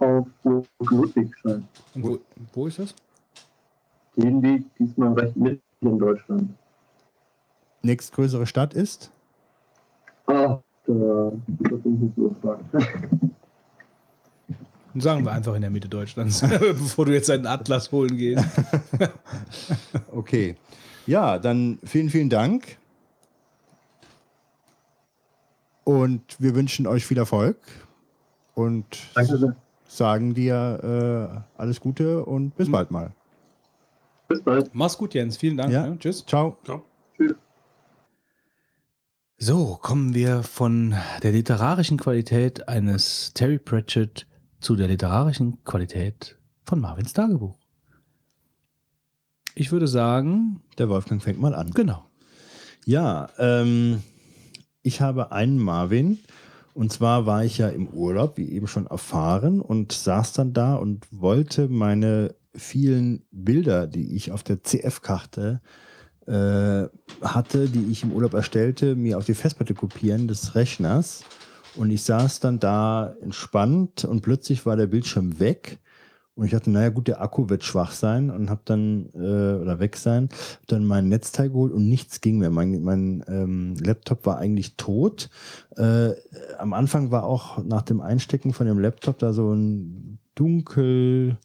Auf 0.00 0.26
Burg 0.42 0.66
Ludwigstein. 0.80 1.68
Und 1.94 2.02
wo, 2.02 2.18
wo 2.52 2.66
ist 2.66 2.78
das? 2.78 2.94
Den 4.16 4.42
Weg 4.42 4.64
diesmal 4.78 5.12
recht 5.12 5.36
mitten 5.36 5.62
in 5.80 5.98
Deutschland. 5.98 6.50
nächstgrößere 7.82 8.46
Stadt 8.46 8.74
ist? 8.74 9.10
Ah, 10.26 10.58
da, 10.86 11.32
das 11.46 11.80
ich 11.84 11.86
nicht 11.86 12.16
so. 12.16 12.34
Dann 14.92 15.00
sagen 15.00 15.24
wir 15.24 15.32
einfach 15.32 15.54
in 15.54 15.60
der 15.60 15.70
Mitte 15.70 15.88
Deutschlands, 15.88 16.40
bevor 16.60 17.06
du 17.06 17.12
jetzt 17.12 17.30
einen 17.30 17.46
Atlas 17.46 17.92
holen 17.92 18.16
gehst. 18.16 18.44
Okay. 20.12 20.56
Ja, 21.06 21.38
dann 21.38 21.78
vielen, 21.84 22.10
vielen 22.10 22.28
Dank. 22.28 22.76
Und 25.84 26.22
wir 26.38 26.54
wünschen 26.54 26.86
euch 26.86 27.06
viel 27.06 27.18
Erfolg 27.18 27.56
und 28.54 28.84
Danke 29.14 29.38
sehr. 29.38 29.56
Sagen 29.90 30.34
dir 30.34 31.44
äh, 31.58 31.60
alles 31.60 31.80
Gute 31.80 32.24
und 32.24 32.56
bis 32.56 32.70
bald 32.70 32.90
mal. 32.90 33.12
Bis 34.28 34.42
bald. 34.42 34.70
Mach's 34.74 34.96
gut, 34.96 35.14
Jens. 35.14 35.36
Vielen 35.36 35.56
Dank. 35.56 35.72
Ja. 35.72 35.86
ne? 35.88 35.98
Tschüss. 35.98 36.24
Ciao. 36.24 36.56
Ja. 36.66 36.80
So, 39.42 39.78
kommen 39.80 40.14
wir 40.14 40.42
von 40.42 40.94
der 41.22 41.32
literarischen 41.32 41.98
Qualität 41.98 42.68
eines 42.68 43.32
Terry 43.32 43.58
Pratchett 43.58 44.26
zu 44.60 44.76
der 44.76 44.86
literarischen 44.88 45.64
Qualität 45.64 46.38
von 46.64 46.78
Marvins 46.80 47.14
Tagebuch. 47.14 47.56
Ich 49.54 49.72
würde 49.72 49.88
sagen, 49.88 50.62
Der 50.78 50.88
Wolfgang 50.88 51.22
fängt 51.22 51.40
mal 51.40 51.54
an. 51.54 51.70
genau. 51.70 52.04
Ja, 52.84 53.28
ähm, 53.38 54.02
ich 54.82 55.00
habe 55.00 55.32
einen 55.32 55.58
Marvin. 55.58 56.18
Und 56.74 56.92
zwar 56.92 57.26
war 57.26 57.44
ich 57.44 57.58
ja 57.58 57.68
im 57.68 57.88
Urlaub, 57.88 58.36
wie 58.36 58.50
eben 58.50 58.66
schon 58.66 58.86
erfahren, 58.86 59.60
und 59.60 59.92
saß 59.92 60.32
dann 60.32 60.52
da 60.52 60.76
und 60.76 61.06
wollte 61.10 61.68
meine 61.68 62.34
vielen 62.54 63.22
Bilder, 63.30 63.86
die 63.86 64.14
ich 64.14 64.32
auf 64.32 64.42
der 64.42 64.62
CF-Karte 64.62 65.60
äh, 66.26 66.84
hatte, 67.22 67.68
die 67.68 67.90
ich 67.90 68.02
im 68.02 68.12
Urlaub 68.12 68.34
erstellte, 68.34 68.94
mir 68.94 69.18
auf 69.18 69.24
die 69.24 69.34
Festplatte 69.34 69.74
kopieren 69.74 70.28
des 70.28 70.54
Rechners. 70.54 71.24
Und 71.76 71.90
ich 71.90 72.02
saß 72.02 72.40
dann 72.40 72.58
da 72.58 73.14
entspannt 73.20 74.04
und 74.04 74.22
plötzlich 74.22 74.66
war 74.66 74.76
der 74.76 74.86
Bildschirm 74.86 75.38
weg. 75.38 75.78
Und 76.40 76.46
ich 76.46 76.52
dachte, 76.52 76.70
naja 76.70 76.88
gut, 76.88 77.06
der 77.06 77.20
Akku 77.20 77.50
wird 77.50 77.64
schwach 77.64 77.92
sein 77.92 78.30
und 78.30 78.48
habe 78.48 78.62
dann, 78.64 79.10
äh, 79.14 79.60
oder 79.60 79.78
weg 79.78 79.98
sein, 79.98 80.30
hab 80.32 80.66
dann 80.68 80.86
mein 80.86 81.06
Netzteil 81.10 81.50
geholt 81.50 81.70
und 81.70 81.86
nichts 81.86 82.22
ging 82.22 82.38
mehr. 82.38 82.48
Mein, 82.48 82.80
mein 82.80 83.22
ähm, 83.28 83.74
Laptop 83.78 84.24
war 84.24 84.38
eigentlich 84.38 84.76
tot. 84.76 85.28
Äh, 85.76 86.12
am 86.56 86.72
Anfang 86.72 87.10
war 87.10 87.24
auch 87.24 87.62
nach 87.62 87.82
dem 87.82 88.00
Einstecken 88.00 88.54
von 88.54 88.66
dem 88.66 88.78
Laptop 88.78 89.18
da 89.18 89.34
so 89.34 89.52
ein 89.52 90.18
dunkel 90.34 91.36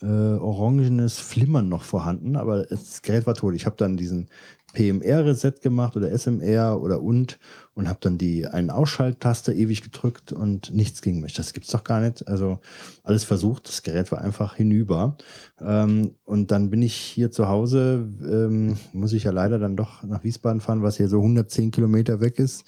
äh, 0.00 0.06
orangenes 0.06 1.18
Flimmern 1.18 1.68
noch 1.68 1.82
vorhanden, 1.82 2.36
aber 2.36 2.64
das 2.64 3.02
Gerät 3.02 3.26
war 3.26 3.34
tot. 3.34 3.54
Ich 3.54 3.66
habe 3.66 3.76
dann 3.76 3.98
diesen 3.98 4.28
PMR-Reset 4.76 5.62
gemacht 5.62 5.96
oder 5.96 6.10
SMR 6.10 6.82
oder 6.82 7.00
und 7.00 7.38
und 7.72 7.88
habe 7.88 7.98
dann 8.02 8.18
die 8.18 8.46
einen 8.46 8.70
Ausschalttaste 8.70 9.52
ewig 9.54 9.82
gedrückt 9.82 10.32
und 10.32 10.72
nichts 10.74 11.00
ging 11.00 11.20
mehr. 11.20 11.30
Das 11.34 11.54
gibt's 11.54 11.70
doch 11.70 11.82
gar 11.82 12.00
nicht. 12.00 12.28
Also 12.28 12.58
alles 13.02 13.24
versucht, 13.24 13.68
das 13.68 13.82
Gerät 13.82 14.12
war 14.12 14.20
einfach 14.20 14.54
hinüber. 14.54 15.16
Ähm, 15.60 16.14
und 16.24 16.50
dann 16.50 16.68
bin 16.68 16.82
ich 16.82 16.94
hier 16.94 17.30
zu 17.30 17.48
Hause, 17.48 18.06
ähm, 18.22 18.76
muss 18.92 19.14
ich 19.14 19.24
ja 19.24 19.30
leider 19.30 19.58
dann 19.58 19.76
doch 19.76 20.02
nach 20.02 20.24
Wiesbaden 20.24 20.60
fahren, 20.60 20.82
was 20.82 20.98
hier 20.98 21.08
so 21.08 21.18
110 21.18 21.70
Kilometer 21.70 22.20
weg 22.20 22.38
ist, 22.38 22.64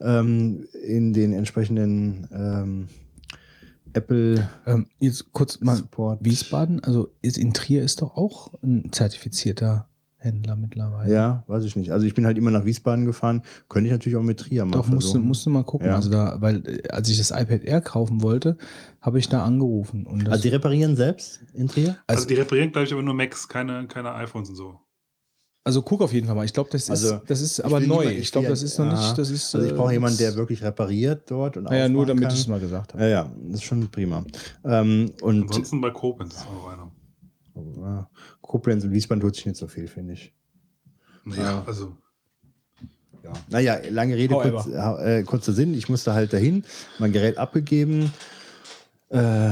ähm, 0.00 0.66
in 0.86 1.12
den 1.12 1.32
entsprechenden 1.34 2.26
ähm, 2.32 2.88
Apple 3.92 4.48
Ähm, 4.66 4.86
jetzt 4.98 5.32
kurz 5.32 5.60
mal 5.60 5.76
Support. 5.76 6.24
Wiesbaden, 6.24 6.82
also 6.84 7.10
ist 7.22 7.36
in 7.36 7.52
Trier 7.52 7.82
ist 7.82 8.02
doch 8.02 8.16
auch 8.16 8.54
ein 8.62 8.92
zertifizierter 8.92 9.89
Händler 10.22 10.54
mittlerweile. 10.54 11.12
Ja, 11.12 11.44
weiß 11.46 11.64
ich 11.64 11.76
nicht. 11.76 11.92
Also 11.92 12.06
ich 12.06 12.14
bin 12.14 12.26
halt 12.26 12.36
immer 12.36 12.50
nach 12.50 12.64
Wiesbaden 12.66 13.06
gefahren. 13.06 13.42
Könnte 13.68 13.86
ich 13.88 13.92
natürlich 13.92 14.16
auch 14.16 14.22
mit 14.22 14.38
Trier 14.38 14.64
machen. 14.66 14.78
Doch, 14.82 14.86
musste, 14.88 15.18
musste 15.18 15.48
mal 15.50 15.64
gucken. 15.64 15.88
Ja. 15.88 15.96
Also 15.96 16.10
da, 16.10 16.36
weil 16.40 16.62
äh, 16.66 16.88
als 16.88 17.08
ich 17.08 17.16
das 17.18 17.30
iPad 17.30 17.62
Air 17.64 17.80
kaufen 17.80 18.22
wollte, 18.22 18.58
habe 19.00 19.18
ich 19.18 19.28
da 19.30 19.44
angerufen. 19.44 20.06
Und 20.06 20.24
das, 20.26 20.32
Also 20.32 20.42
die 20.42 20.48
reparieren 20.50 20.94
selbst 20.94 21.40
in 21.54 21.68
Trier? 21.68 21.96
Also, 22.06 22.26
die 22.26 22.34
reparieren, 22.34 22.70
glaube 22.70 22.86
ich, 22.86 22.92
aber 22.92 23.02
nur 23.02 23.14
Macs, 23.14 23.48
keine, 23.48 23.86
keine 23.86 24.12
iPhones 24.14 24.50
und 24.50 24.56
so. 24.56 24.78
also 25.64 25.80
guck 25.80 26.02
auf 26.02 26.12
jeden 26.12 26.26
Fall 26.26 26.36
mal. 26.36 26.44
Ich 26.44 26.52
glaube, 26.52 26.68
das 26.70 26.82
ist, 26.82 26.90
Also, 26.90 27.20
das 27.26 27.40
ist 27.40 27.58
Ich 27.60 27.64
aber 27.64 27.80
neu. 27.80 28.00
niemand- 28.04 28.18
ich 28.18 28.30
glaube, 28.30 28.48
das 28.48 28.62
ist 28.62 28.78
noch 28.78 28.86
ja. 28.86 28.92
nicht. 28.92 29.16
Das 29.16 29.30
ist, 29.30 29.54
Also 29.54 29.66
ich 29.66 29.74
brauche 29.74 29.90
äh, 29.90 29.94
jemanden, 29.94 30.18
der 30.18 30.34
wirklich 30.34 30.62
repariert 30.62 31.30
dort 31.30 31.56
und 31.56 31.64
Naja, 31.64 31.88
nur 31.88 32.02
aufmachen 32.02 32.20
damit 32.20 32.34
ich 32.34 32.40
es 32.40 32.46
mal 32.46 32.60
gesagt 32.60 32.92
habe. 32.92 33.04
Ja, 33.04 33.08
ja, 33.08 33.32
das 33.46 33.54
ist 33.60 33.64
schon 33.64 33.88
prima. 33.90 34.22
Ähm, 34.64 35.12
und 35.22 35.42
Ansonsten 35.44 35.80
bei 35.80 35.90
Koblenz 35.90 36.34
ist 36.34 36.46
auch 36.46 36.68
einer. 36.68 36.90
äh, 38.00 38.04
Koblenz 38.50 38.82
und 38.82 38.90
Wiesbaden 38.90 39.20
tut 39.22 39.36
sich 39.36 39.46
nicht 39.46 39.56
so 39.56 39.68
viel, 39.68 39.86
finde 39.86 40.14
ich. 40.14 40.32
Ja, 41.36 41.62
also. 41.64 41.96
Ja. 43.22 43.32
Naja, 43.48 43.78
lange 43.90 44.16
Rede, 44.16 44.34
kurz, 44.34 44.66
äh, 44.66 45.22
kurzer 45.22 45.52
Sinn. 45.52 45.72
Ich 45.74 45.88
musste 45.88 46.14
halt 46.14 46.32
dahin, 46.32 46.64
mein 46.98 47.12
Gerät 47.12 47.38
abgegeben, 47.38 48.12
äh, 49.10 49.50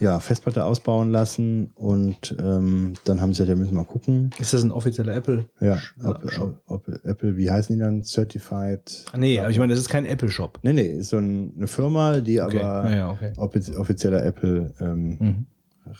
ja, 0.00 0.18
Festplatte 0.18 0.64
ausbauen 0.64 1.12
lassen 1.12 1.70
und 1.76 2.34
ähm, 2.42 2.94
dann 3.04 3.20
haben 3.20 3.32
sie 3.34 3.42
gesagt, 3.44 3.50
ja, 3.50 3.54
müssen 3.56 3.72
wir 3.72 3.78
mal 3.82 3.84
gucken. 3.84 4.30
Ist 4.40 4.52
das 4.52 4.64
ein 4.64 4.72
offizieller 4.72 5.14
Apple? 5.14 5.44
Ja, 5.60 5.78
ob, 6.04 6.28
Shop? 6.32 6.60
ob, 6.66 6.88
ob 6.88 7.04
Apple, 7.04 7.36
wie 7.36 7.50
heißen 7.50 7.76
die 7.76 7.80
dann? 7.80 8.02
Certified? 8.02 9.04
Ah, 9.12 9.18
nee, 9.18 9.38
aber 9.38 9.50
ich 9.50 9.58
meine, 9.60 9.72
das 9.74 9.80
ist 9.80 9.88
kein 9.90 10.06
Apple 10.06 10.30
Shop. 10.30 10.58
Nee, 10.62 10.72
nee, 10.72 10.86
ist 10.88 11.10
so 11.10 11.18
ein, 11.18 11.52
eine 11.56 11.68
Firma, 11.68 12.20
die 12.20 12.40
Okay. 12.40 12.60
aber 12.62 12.90
ja, 12.90 12.96
ja, 12.96 13.10
okay. 13.10 13.32
offiz- 13.36 13.76
offizieller 13.76 14.24
Apple 14.24 14.72
ähm, 14.80 15.18
Mhm. 15.20 15.46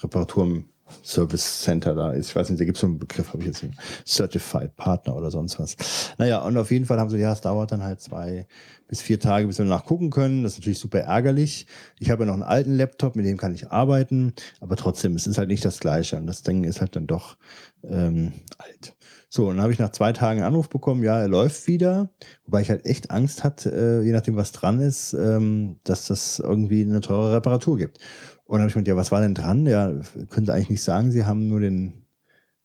Reparaturen 0.02 0.64
Service 1.04 1.62
Center 1.62 1.94
da 1.94 2.12
ist. 2.12 2.30
Ich 2.30 2.36
weiß 2.36 2.50
nicht, 2.50 2.60
da 2.60 2.64
gibt 2.64 2.76
es 2.76 2.80
so 2.80 2.86
einen 2.86 2.98
Begriff, 2.98 3.28
habe 3.28 3.40
ich 3.40 3.46
jetzt 3.46 3.62
nicht. 3.62 3.78
Certified 4.06 4.76
Partner 4.76 5.16
oder 5.16 5.30
sonst 5.30 5.58
was. 5.58 5.76
Naja, 6.18 6.42
und 6.42 6.56
auf 6.56 6.70
jeden 6.70 6.84
Fall 6.84 6.98
haben 6.98 7.10
sie, 7.10 7.18
ja, 7.18 7.32
es 7.32 7.40
dauert 7.40 7.72
dann 7.72 7.82
halt 7.82 8.00
zwei 8.00 8.46
bis 8.88 9.02
vier 9.02 9.20
Tage, 9.20 9.46
bis 9.46 9.58
wir 9.58 9.66
nachgucken 9.66 10.10
können. 10.10 10.42
Das 10.42 10.52
ist 10.52 10.58
natürlich 10.60 10.78
super 10.78 11.00
ärgerlich. 11.00 11.66
Ich 11.98 12.10
habe 12.10 12.22
ja 12.22 12.26
noch 12.26 12.34
einen 12.34 12.42
alten 12.42 12.74
Laptop, 12.76 13.16
mit 13.16 13.26
dem 13.26 13.36
kann 13.36 13.54
ich 13.54 13.70
arbeiten, 13.70 14.32
aber 14.60 14.76
trotzdem, 14.76 15.14
es 15.14 15.26
ist 15.26 15.38
halt 15.38 15.48
nicht 15.48 15.64
das 15.64 15.78
Gleiche. 15.78 16.16
Und 16.16 16.26
das 16.26 16.42
Ding 16.42 16.64
ist 16.64 16.80
halt 16.80 16.96
dann 16.96 17.06
doch 17.06 17.36
ähm, 17.84 18.32
alt. 18.56 18.94
So, 19.30 19.48
und 19.48 19.56
dann 19.56 19.62
habe 19.62 19.72
ich 19.72 19.78
nach 19.78 19.92
zwei 19.92 20.12
Tagen 20.12 20.40
einen 20.40 20.48
Anruf 20.48 20.70
bekommen, 20.70 21.02
ja, 21.02 21.20
er 21.20 21.28
läuft 21.28 21.66
wieder, 21.66 22.10
wobei 22.46 22.62
ich 22.62 22.70
halt 22.70 22.86
echt 22.86 23.10
Angst 23.10 23.44
hatte, 23.44 23.70
äh, 23.70 24.02
je 24.04 24.12
nachdem, 24.12 24.36
was 24.36 24.52
dran 24.52 24.80
ist, 24.80 25.12
ähm, 25.12 25.76
dass 25.84 26.06
das 26.06 26.38
irgendwie 26.38 26.82
eine 26.82 27.00
teure 27.00 27.34
Reparatur 27.34 27.76
gibt. 27.76 27.98
Und 28.44 28.54
dann 28.54 28.60
habe 28.62 28.68
ich 28.68 28.74
gedacht, 28.74 28.88
ja, 28.88 28.96
was 28.96 29.12
war 29.12 29.20
denn 29.20 29.34
dran? 29.34 29.66
Ja, 29.66 29.92
könnte 30.30 30.54
eigentlich 30.54 30.70
nicht 30.70 30.82
sagen, 30.82 31.10
sie 31.12 31.26
haben 31.26 31.48
nur 31.48 31.60
den 31.60 32.06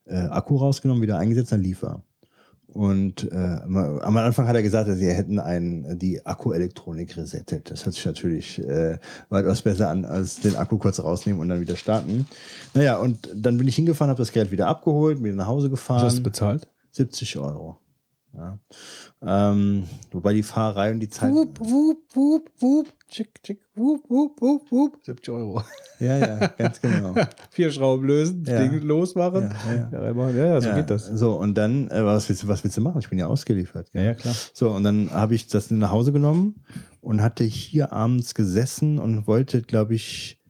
äh, 0.05 0.15
Akku 0.15 0.55
rausgenommen, 0.57 1.03
wieder 1.03 1.17
eingesetzt, 1.17 1.51
dann 1.51 1.61
lief 1.61 1.83
er. 1.83 2.03
Und 2.73 3.31
äh, 3.31 3.35
am 3.35 4.17
Anfang 4.17 4.47
hat 4.47 4.55
er 4.55 4.63
gesagt, 4.63 4.89
sie 4.91 5.07
hätten 5.07 5.39
ein, 5.39 5.99
die 5.99 6.25
Akkuelektronik 6.25 7.15
resettet. 7.15 7.69
Das 7.69 7.85
hört 7.85 7.93
sich 7.93 8.05
natürlich 8.05 8.59
äh, 8.67 8.97
weitaus 9.29 9.61
besser 9.61 9.89
an, 9.89 10.05
als 10.05 10.39
den 10.39 10.55
Akku 10.55 10.79
kurz 10.79 10.99
rausnehmen 10.99 11.39
und 11.39 11.49
dann 11.49 11.61
wieder 11.61 11.75
starten. 11.75 12.25
Naja, 12.73 12.97
und 12.97 13.29
dann 13.35 13.57
bin 13.57 13.67
ich 13.67 13.75
hingefahren, 13.75 14.09
habe 14.09 14.17
das 14.17 14.31
Gerät 14.31 14.49
wieder 14.49 14.67
abgeholt, 14.67 15.23
wieder 15.23 15.35
nach 15.35 15.47
Hause 15.47 15.69
gefahren. 15.69 15.97
Was 15.97 16.13
hast 16.13 16.19
du 16.19 16.23
bezahlt? 16.23 16.67
70 16.91 17.37
Euro. 17.37 17.77
Ja. 18.35 18.57
Ähm, 19.21 19.83
wobei 20.11 20.33
die 20.33 20.41
Fahrerei 20.41 20.91
und 20.91 20.99
die 20.99 21.09
Zeit. 21.09 21.31
Wup, 21.31 21.59
wup, 21.59 21.99
wup, 22.15 22.49
wup, 22.59 22.93
tschick, 23.07 23.41
tschick, 23.43 23.61
wup, 23.75 24.09
wup, 24.09 24.41
wup, 24.41 24.71
wup. 24.71 24.97
70 25.03 25.29
Euro. 25.33 25.61
Ja, 25.99 26.17
ja, 26.17 26.47
ganz 26.47 26.81
genau. 26.81 27.13
Vier 27.51 27.71
Schrauben 27.71 28.07
lösen, 28.07 28.43
Ja. 28.45 28.59
Ding 28.59 28.81
losmachen. 28.81 29.53
Ja, 29.67 29.99
ja. 30.01 30.11
Ja, 30.11 30.29
ja, 30.31 30.45
ja 30.45 30.61
so 30.61 30.69
ja, 30.69 30.75
geht 30.75 30.89
das. 30.89 31.05
So, 31.05 31.35
und 31.35 31.55
dann, 31.55 31.89
äh, 31.91 32.03
was, 32.03 32.27
willst 32.27 32.41
du, 32.43 32.47
was 32.47 32.63
willst 32.63 32.75
du 32.75 32.81
machen? 32.81 32.99
Ich 32.99 33.09
bin 33.09 33.19
ja 33.19 33.27
ausgeliefert. 33.27 33.89
Ja, 33.93 34.01
ja, 34.01 34.13
klar. 34.15 34.33
So, 34.53 34.71
und 34.71 34.83
dann 34.83 35.11
habe 35.11 35.35
ich 35.35 35.47
das 35.47 35.69
nach 35.69 35.91
Hause 35.91 36.11
genommen 36.11 36.63
und 37.01 37.21
hatte 37.21 37.43
hier 37.43 37.93
abends 37.93 38.33
gesessen 38.33 38.97
und 38.97 39.27
wollte, 39.27 39.61
glaube 39.61 39.93
ich, 39.93 40.41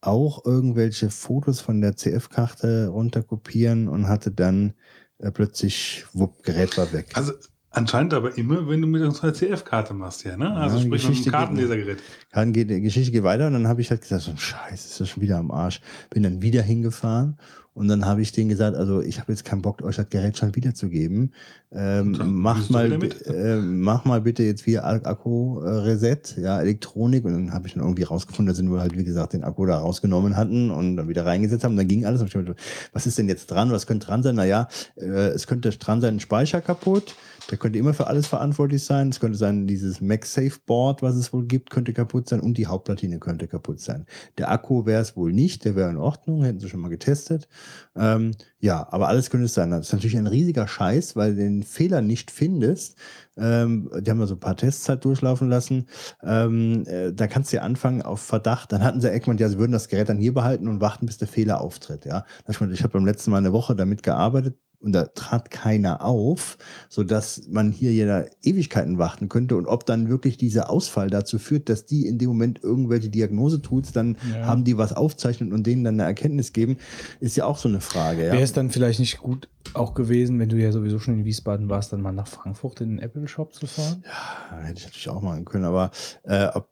auch 0.00 0.44
irgendwelche 0.44 1.10
Fotos 1.10 1.60
von 1.60 1.80
der 1.80 1.96
CF-Karte 1.96 2.88
runterkopieren 2.88 3.88
und 3.88 4.08
hatte 4.08 4.32
dann 4.32 4.74
äh, 5.22 5.30
plötzlich, 5.30 6.04
wupp, 6.12 6.42
Gerät 6.42 6.76
war 6.76 6.92
weg. 6.92 7.06
Also 7.14 7.32
anscheinend 7.70 8.14
aber 8.14 8.36
immer, 8.36 8.68
wenn 8.68 8.82
du 8.82 8.86
mit 8.86 9.02
unserer 9.02 9.32
CF-Karte 9.32 9.94
machst, 9.94 10.24
ja, 10.24 10.36
ne? 10.36 10.52
Also 10.54 10.76
Ja, 10.76 10.82
sprich 10.82 10.90
mit 10.90 11.00
Geschichte 11.00 11.12
einem 11.12 11.24
geht 11.24 11.32
Kartenlesergerät. 11.32 11.98
Dann 12.32 12.52
geht, 12.52 12.70
die 12.70 12.80
Geschichte 12.80 13.12
geht 13.12 13.22
weiter 13.22 13.46
und 13.46 13.54
dann 13.54 13.68
habe 13.68 13.80
ich 13.80 13.90
halt 13.90 14.02
gesagt, 14.02 14.22
so 14.22 14.30
ein 14.30 14.38
Scheiß, 14.38 14.84
ist 14.84 15.00
das 15.00 15.08
schon 15.08 15.22
wieder 15.22 15.38
am 15.38 15.50
Arsch. 15.50 15.80
Bin 16.10 16.22
dann 16.22 16.42
wieder 16.42 16.62
hingefahren 16.62 17.38
und 17.74 17.88
dann 17.88 18.04
habe 18.04 18.20
ich 18.20 18.32
denen 18.32 18.50
gesagt, 18.50 18.76
also 18.76 19.00
ich 19.00 19.18
habe 19.18 19.32
jetzt 19.32 19.44
keinen 19.44 19.62
Bock, 19.62 19.80
euch 19.82 19.96
das 19.96 20.08
Gerät 20.10 20.36
schon 20.36 20.54
wiederzugeben. 20.54 21.32
Ähm, 21.72 22.08
Und 22.08 22.18
du 22.18 22.24
mal, 22.70 22.92
äh, 23.26 23.56
mach 23.56 24.04
mal 24.04 24.20
bitte 24.20 24.42
jetzt 24.42 24.66
wieder 24.66 24.84
Ak- 24.84 25.06
Akku-Reset, 25.06 26.36
ja, 26.36 26.60
Elektronik. 26.60 27.24
Und 27.24 27.32
dann 27.32 27.52
habe 27.54 27.66
ich 27.66 27.74
dann 27.74 27.82
irgendwie 27.82 28.02
rausgefunden, 28.02 28.48
dass 28.48 28.58
sie 28.58 28.62
nur 28.62 28.80
halt, 28.80 28.96
wie 28.96 29.04
gesagt, 29.04 29.32
den 29.32 29.42
Akku 29.42 29.64
da 29.64 29.78
rausgenommen 29.78 30.36
hatten 30.36 30.70
und 30.70 30.96
dann 30.98 31.08
wieder 31.08 31.24
reingesetzt 31.24 31.64
haben. 31.64 31.76
Dann 31.76 31.88
ging 31.88 32.04
alles. 32.04 32.20
Und 32.20 32.54
was 32.92 33.06
ist 33.06 33.16
denn 33.16 33.28
jetzt 33.28 33.46
dran? 33.50 33.70
Was 33.72 33.86
könnte 33.86 34.06
dran 34.06 34.22
sein? 34.22 34.34
Naja, 34.36 34.68
äh, 34.96 35.28
es 35.28 35.46
könnte 35.46 35.70
dran 35.70 36.00
sein, 36.02 36.16
ein 36.16 36.20
Speicher 36.20 36.60
kaputt. 36.60 37.14
Der 37.50 37.58
könnte 37.58 37.78
immer 37.78 37.94
für 37.94 38.06
alles 38.06 38.26
verantwortlich 38.26 38.84
sein. 38.84 39.08
Es 39.08 39.20
könnte 39.20 39.36
sein, 39.36 39.66
dieses 39.66 40.00
MagSafe 40.00 40.58
Board, 40.64 41.02
was 41.02 41.16
es 41.16 41.32
wohl 41.32 41.44
gibt, 41.44 41.70
könnte 41.70 41.92
kaputt 41.92 42.28
sein 42.28 42.40
und 42.40 42.56
die 42.58 42.66
Hauptplatine 42.66 43.18
könnte 43.18 43.48
kaputt 43.48 43.80
sein. 43.80 44.06
Der 44.38 44.50
Akku 44.50 44.86
wäre 44.86 45.02
es 45.02 45.16
wohl 45.16 45.32
nicht, 45.32 45.64
der 45.64 45.76
wäre 45.76 45.90
in 45.90 45.96
Ordnung, 45.96 46.44
hätten 46.44 46.60
sie 46.60 46.68
schon 46.68 46.80
mal 46.80 46.88
getestet. 46.88 47.48
Ähm, 47.96 48.32
ja, 48.58 48.86
aber 48.90 49.08
alles 49.08 49.30
könnte 49.30 49.46
es 49.46 49.54
sein. 49.54 49.70
Das 49.70 49.88
ist 49.88 49.92
natürlich 49.92 50.16
ein 50.16 50.26
riesiger 50.26 50.68
Scheiß, 50.68 51.16
weil 51.16 51.34
du 51.34 51.42
den 51.42 51.62
Fehler 51.62 52.00
nicht 52.00 52.30
findest. 52.30 52.96
Ähm, 53.36 53.90
die 54.00 54.10
haben 54.10 54.20
da 54.20 54.26
so 54.26 54.34
ein 54.34 54.40
paar 54.40 54.56
Tests 54.56 54.88
halt 54.88 55.04
durchlaufen 55.04 55.48
lassen. 55.48 55.88
Ähm, 56.22 56.84
äh, 56.86 57.12
da 57.12 57.26
kannst 57.26 57.52
du 57.52 57.56
ja 57.56 57.62
anfangen 57.62 58.02
auf 58.02 58.20
Verdacht. 58.20 58.72
Dann 58.72 58.84
hatten 58.84 59.00
sie 59.00 59.10
Eckmann, 59.10 59.38
ja, 59.38 59.48
sie 59.48 59.58
würden 59.58 59.72
das 59.72 59.88
Gerät 59.88 60.08
dann 60.08 60.18
hier 60.18 60.34
behalten 60.34 60.68
und 60.68 60.80
warten, 60.80 61.06
bis 61.06 61.18
der 61.18 61.28
Fehler 61.28 61.60
auftritt. 61.60 62.04
Ja, 62.04 62.24
ich, 62.48 62.60
ich 62.60 62.82
habe 62.82 62.92
beim 62.92 63.06
letzten 63.06 63.30
Mal 63.30 63.38
eine 63.38 63.52
Woche 63.52 63.74
damit 63.74 64.02
gearbeitet 64.02 64.56
und 64.82 64.92
da 64.92 65.04
trat 65.06 65.50
keiner 65.50 66.04
auf, 66.04 66.58
so 66.88 67.04
dass 67.04 67.48
man 67.48 67.70
hier 67.72 67.92
ja 67.92 68.24
Ewigkeiten 68.42 68.98
warten 68.98 69.28
könnte 69.28 69.56
und 69.56 69.66
ob 69.66 69.86
dann 69.86 70.08
wirklich 70.08 70.36
dieser 70.36 70.70
Ausfall 70.70 71.08
dazu 71.08 71.38
führt, 71.38 71.68
dass 71.68 71.86
die 71.86 72.06
in 72.06 72.18
dem 72.18 72.28
Moment 72.28 72.60
irgendwelche 72.62 73.08
Diagnosetools 73.08 73.92
dann 73.92 74.16
Ja. 74.32 74.46
haben, 74.46 74.64
die 74.64 74.76
was 74.78 74.92
aufzeichnen 74.92 75.52
und 75.52 75.66
denen 75.66 75.84
dann 75.84 75.94
eine 75.94 76.04
Erkenntnis 76.04 76.52
geben, 76.52 76.76
ist 77.20 77.36
ja 77.36 77.44
auch 77.44 77.58
so 77.58 77.68
eine 77.68 77.80
Frage. 77.80 78.26
Ja. 78.26 78.32
Wäre 78.32 78.42
es 78.42 78.52
dann 78.52 78.70
vielleicht 78.70 79.00
nicht 79.00 79.18
gut 79.18 79.48
auch 79.74 79.94
gewesen, 79.94 80.40
wenn 80.40 80.48
du 80.48 80.56
ja 80.56 80.72
sowieso 80.72 80.98
schon 80.98 81.14
in 81.20 81.24
Wiesbaden 81.24 81.68
warst, 81.68 81.92
dann 81.92 82.00
mal 82.02 82.10
nach 82.12 82.26
Frankfurt 82.26 82.80
in 82.80 82.90
den 82.90 82.98
Apple 82.98 83.28
Shop 83.28 83.54
zu 83.54 83.66
fahren? 83.66 84.02
Ja, 84.04 84.58
hätte 84.58 84.78
ich 84.80 84.84
natürlich 84.86 85.08
auch 85.08 85.22
machen 85.22 85.44
können, 85.44 85.64
aber 85.64 85.92
äh, 86.24 86.46
ob, 86.52 86.68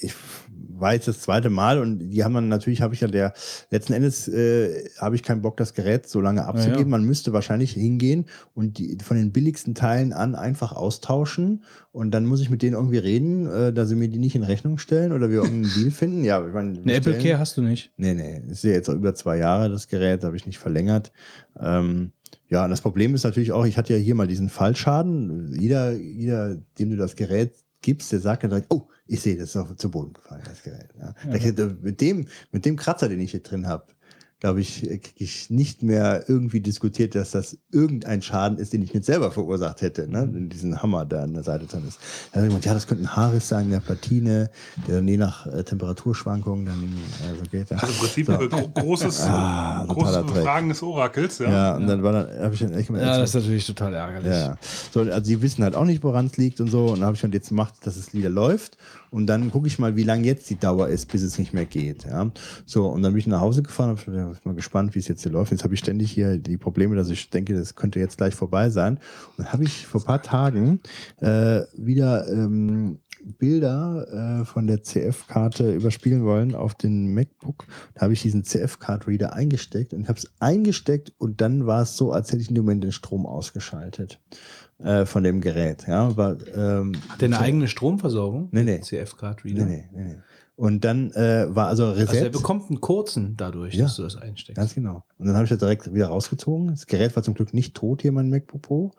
ich 0.00 0.14
war 0.78 0.94
jetzt 0.94 1.06
das 1.06 1.20
zweite 1.20 1.50
Mal 1.50 1.78
und 1.78 1.98
die 2.10 2.24
haben 2.24 2.32
dann 2.32 2.48
natürlich, 2.48 2.80
habe 2.80 2.94
ich 2.94 3.02
ja 3.02 3.08
der, 3.08 3.34
letzten 3.70 3.92
Endes 3.92 4.26
äh, 4.28 4.88
habe 4.98 5.16
ich 5.16 5.22
keinen 5.22 5.42
Bock, 5.42 5.58
das 5.58 5.74
Gerät 5.74 6.08
so 6.08 6.20
lange 6.22 6.46
abzugeben. 6.46 6.80
ja. 6.80 6.86
Man 6.86 7.04
müsste 7.04 7.32
wahrscheinlich 7.34 7.49
hingehen 7.58 8.26
und 8.54 8.78
die 8.78 8.96
von 9.02 9.16
den 9.16 9.32
billigsten 9.32 9.74
Teilen 9.74 10.12
an 10.12 10.34
einfach 10.34 10.72
austauschen 10.72 11.64
und 11.92 12.12
dann 12.12 12.26
muss 12.26 12.40
ich 12.40 12.50
mit 12.50 12.62
denen 12.62 12.74
irgendwie 12.74 12.98
reden, 12.98 13.46
äh, 13.46 13.72
dass 13.72 13.88
sie 13.88 13.96
mir 13.96 14.08
die 14.08 14.18
nicht 14.18 14.36
in 14.36 14.42
Rechnung 14.44 14.78
stellen 14.78 15.12
oder 15.12 15.28
wir 15.30 15.42
irgendeinen 15.42 15.74
Deal 15.76 15.90
finden. 15.90 16.22
Ja, 16.24 16.46
ich 16.46 16.52
meine, 16.54 16.78
Eine 16.80 16.94
Apple 16.94 17.18
Care 17.18 17.38
hast 17.38 17.56
du 17.56 17.62
nicht. 17.62 17.92
Nee, 17.96 18.14
nee, 18.14 18.40
ist 18.48 18.62
ja 18.64 18.70
jetzt 18.70 18.88
auch 18.88 18.94
über 18.94 19.14
zwei 19.14 19.38
Jahre 19.38 19.68
das 19.68 19.88
Gerät, 19.88 20.22
habe 20.22 20.36
ich 20.36 20.46
nicht 20.46 20.58
verlängert. 20.58 21.10
Ähm, 21.58 22.12
ja, 22.48 22.64
und 22.64 22.70
das 22.70 22.80
Problem 22.80 23.14
ist 23.14 23.24
natürlich 23.24 23.52
auch, 23.52 23.64
ich 23.64 23.76
hatte 23.76 23.92
ja 23.94 23.98
hier 23.98 24.14
mal 24.14 24.26
diesen 24.26 24.48
Fallschaden. 24.48 25.54
Jeder, 25.60 25.92
jeder, 25.92 26.56
dem 26.78 26.90
du 26.90 26.96
das 26.96 27.16
Gerät 27.16 27.54
gibst, 27.82 28.12
der 28.12 28.20
sagt 28.20 28.42
dann 28.42 28.50
direkt, 28.50 28.66
oh, 28.72 28.88
ich 29.06 29.20
sehe, 29.20 29.36
das 29.36 29.50
ist 29.50 29.56
auf 29.56 29.74
zu 29.76 29.90
Boden 29.90 30.12
gefallen, 30.12 30.42
das 30.44 30.62
Gerät. 30.62 30.88
Ja. 30.98 31.14
Hätte- 31.32 31.76
mit, 31.80 32.00
dem, 32.00 32.26
mit 32.52 32.64
dem 32.64 32.76
Kratzer, 32.76 33.08
den 33.08 33.20
ich 33.20 33.30
hier 33.30 33.40
drin 33.42 33.66
habe, 33.66 33.86
glaube 34.40 34.60
ich, 34.62 34.80
kriege 34.80 35.00
ich 35.16 35.50
nicht 35.50 35.82
mehr 35.82 36.24
irgendwie 36.28 36.60
diskutiert, 36.60 37.14
dass 37.14 37.30
das 37.32 37.58
irgendein 37.70 38.22
Schaden 38.22 38.58
ist, 38.58 38.72
den 38.72 38.82
ich 38.82 38.92
nicht 38.94 39.04
selber 39.04 39.30
verursacht 39.30 39.82
hätte, 39.82 40.08
ne? 40.10 40.28
Wenn 40.32 40.48
diesen 40.48 40.82
Hammer 40.82 41.04
da 41.04 41.22
an 41.24 41.34
der 41.34 41.42
Seite 41.42 41.66
drin 41.66 41.84
ist. 41.86 41.98
Da 42.32 42.36
habe 42.36 42.46
ich 42.46 42.48
gemeint, 42.48 42.64
ja, 42.64 42.72
das 42.74 42.86
könnte 42.86 43.04
ein 43.04 43.14
Haarriss 43.16 43.48
sein 43.48 43.66
in 43.66 43.70
der 43.72 43.80
Platine, 43.80 44.50
der 44.88 44.96
dann 44.96 45.08
je 45.08 45.18
nach 45.18 45.46
äh, 45.46 45.62
Temperaturschwankungen 45.62 46.64
dann 46.66 46.82
äh, 46.84 47.36
so 47.38 47.50
geht. 47.50 47.70
Ja. 47.70 47.76
Also 47.76 47.92
im 47.92 47.98
Prinzip 47.98 48.26
So. 48.26 48.32
äh, 48.32 48.48
gro 48.48 48.68
großes, 48.68 49.20
Ah, 49.20 49.84
großes. 49.86 50.42
Fragen 50.42 50.68
des 50.70 50.82
Orakels, 50.82 51.38
ja. 51.38 51.50
Ja, 51.50 51.76
und 51.76 51.86
dann 51.86 52.02
war 52.02 52.12
dann, 52.12 52.42
habe 52.42 52.54
ich 52.54 52.60
dann 52.60 52.72
echt 52.72 52.90
mal 52.90 53.00
Ja, 53.00 53.18
das 53.18 53.30
ist 53.30 53.34
natürlich 53.42 53.66
total 53.66 53.92
ärgerlich. 53.94 54.32
ja. 54.32 54.56
So, 54.92 55.00
also 55.00 55.22
sie 55.22 55.42
wissen 55.42 55.62
halt 55.64 55.74
auch 55.76 55.84
nicht, 55.84 56.02
woran 56.02 56.26
es 56.26 56.36
liegt 56.38 56.60
und 56.60 56.70
so. 56.70 56.86
Und 56.86 57.00
dann 57.00 57.04
habe 57.06 57.14
ich 57.16 57.20
dann 57.20 57.32
jetzt 57.32 57.50
gemacht, 57.50 57.74
dass 57.82 57.96
es 57.96 58.14
wieder 58.14 58.30
läuft. 58.30 58.78
Und 59.10 59.26
dann 59.26 59.50
gucke 59.50 59.66
ich 59.66 59.78
mal, 59.78 59.96
wie 59.96 60.04
lange 60.04 60.24
jetzt 60.24 60.48
die 60.50 60.58
Dauer 60.58 60.88
ist, 60.88 61.10
bis 61.10 61.22
es 61.22 61.38
nicht 61.38 61.52
mehr 61.52 61.66
geht. 61.66 62.04
Ja. 62.04 62.30
So, 62.64 62.86
und 62.86 63.02
dann 63.02 63.12
bin 63.12 63.18
ich 63.18 63.26
nach 63.26 63.40
Hause 63.40 63.62
gefahren, 63.62 63.90
hab, 63.90 64.06
ja, 64.06 64.26
bin 64.26 64.38
mal 64.44 64.54
gespannt, 64.54 64.94
wie 64.94 65.00
es 65.00 65.08
jetzt 65.08 65.22
hier 65.22 65.32
läuft. 65.32 65.50
Jetzt 65.50 65.64
habe 65.64 65.74
ich 65.74 65.80
ständig 65.80 66.12
hier 66.12 66.38
die 66.38 66.56
Probleme, 66.56 66.96
dass 66.96 67.10
ich 67.10 67.30
denke, 67.30 67.54
das 67.54 67.74
könnte 67.74 67.98
jetzt 67.98 68.18
gleich 68.18 68.34
vorbei 68.34 68.70
sein. 68.70 68.98
Und 69.36 69.44
dann 69.44 69.52
habe 69.52 69.64
ich 69.64 69.86
vor 69.86 70.00
ein 70.00 70.06
paar 70.06 70.22
Tagen 70.22 70.80
äh, 71.20 71.62
wieder 71.76 72.28
ähm, 72.28 72.98
Bilder 73.38 74.40
äh, 74.40 74.44
von 74.44 74.66
der 74.66 74.82
CF-Karte 74.82 75.74
überspielen 75.74 76.24
wollen 76.24 76.54
auf 76.54 76.74
den 76.74 77.12
MacBook. 77.12 77.66
Da 77.94 78.02
habe 78.02 78.12
ich 78.12 78.22
diesen 78.22 78.44
CF-Card-Reader 78.44 79.34
eingesteckt 79.34 79.92
und 79.92 80.08
habe 80.08 80.18
es 80.18 80.30
eingesteckt 80.38 81.12
und 81.18 81.40
dann 81.40 81.66
war 81.66 81.82
es 81.82 81.96
so, 81.96 82.12
als 82.12 82.32
hätte 82.32 82.42
ich 82.42 82.48
in 82.48 82.54
dem 82.54 82.64
Moment 82.64 82.84
den 82.84 82.92
Strom 82.92 83.26
ausgeschaltet 83.26 84.18
äh, 84.82 85.06
von 85.06 85.22
dem 85.22 85.40
Gerät. 85.40 85.84
Ja, 85.86 86.16
war, 86.16 86.36
ähm, 86.54 86.92
Hat 87.08 87.20
der 87.20 87.26
eine 87.26 87.40
eigene 87.40 87.68
Stromversorgung? 87.68 88.48
Nee, 88.52 88.64
nee. 88.64 88.80
CF-Card 88.80 89.44
nee, 89.44 89.52
Reader. 89.52 89.64
nee, 89.66 89.84
nee. 89.92 90.16
Und 90.56 90.84
dann 90.84 91.10
äh, 91.12 91.46
war 91.48 91.68
also 91.68 91.90
Reset. 91.90 92.08
Also 92.10 92.24
er 92.24 92.30
bekommt 92.30 92.68
einen 92.68 92.80
kurzen 92.82 93.34
dadurch, 93.36 93.74
Ja. 93.74 93.84
dass 93.84 93.96
du 93.96 94.02
das 94.02 94.16
einsteckst. 94.16 94.56
Ganz 94.56 94.74
genau. 94.74 95.04
Und 95.16 95.26
dann 95.26 95.34
habe 95.34 95.44
ich 95.44 95.50
das 95.50 95.58
direkt 95.58 95.94
wieder 95.94 96.08
rausgezogen. 96.08 96.68
Das 96.68 96.86
Gerät 96.86 97.16
war 97.16 97.22
zum 97.22 97.32
Glück 97.34 97.54
nicht 97.54 97.74
tot, 97.74 98.02
hier 98.02 98.12
mein 98.12 98.28
MacBook 98.28 98.60
Pro. 98.60 98.92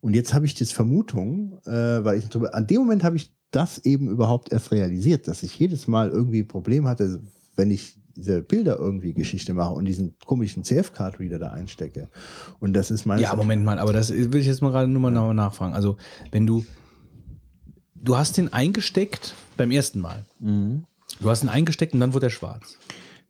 Und 0.00 0.14
jetzt 0.14 0.34
habe 0.34 0.46
ich 0.46 0.54
das 0.54 0.72
Vermutung, 0.72 1.58
äh, 1.64 1.70
weil 2.04 2.18
ich 2.18 2.26
an 2.52 2.66
dem 2.66 2.78
Moment 2.78 3.04
habe 3.04 3.16
ich 3.16 3.32
das 3.52 3.78
eben 3.78 4.08
überhaupt 4.10 4.52
erst 4.52 4.72
realisiert, 4.72 5.28
dass 5.28 5.42
ich 5.44 5.56
jedes 5.58 5.86
Mal 5.86 6.10
irgendwie 6.10 6.40
ein 6.40 6.48
Problem 6.48 6.88
hatte, 6.88 7.20
wenn 7.54 7.70
ich 7.70 7.98
diese 8.16 8.40
Bilder 8.42 8.78
irgendwie 8.78 9.12
Geschichte 9.12 9.52
mache 9.54 9.74
und 9.74 9.84
diesen 9.84 10.16
komischen 10.24 10.64
CF-Card-Reader 10.64 11.38
da 11.38 11.50
einstecke. 11.50 12.08
Und 12.60 12.72
das 12.72 12.90
ist 12.90 13.04
meines 13.06 13.22
Ja, 13.22 13.36
Moment 13.36 13.64
mal, 13.64 13.78
aber 13.78 13.92
das 13.92 14.10
will 14.12 14.36
ich 14.36 14.46
jetzt 14.46 14.62
mal 14.62 14.70
gerade 14.70 14.88
nur 14.88 15.00
mal 15.02 15.10
nach- 15.10 15.32
nachfragen. 15.34 15.74
Also, 15.74 15.96
wenn 16.32 16.46
du, 16.46 16.64
du 17.94 18.16
hast 18.16 18.36
den 18.36 18.52
eingesteckt 18.52 19.34
beim 19.56 19.70
ersten 19.70 20.00
Mal. 20.00 20.24
Mhm. 20.40 20.84
Du 21.20 21.30
hast 21.30 21.42
ihn 21.42 21.48
eingesteckt 21.48 21.94
und 21.94 22.00
dann 22.00 22.14
wurde 22.14 22.26
er 22.26 22.30
schwarz. 22.30 22.76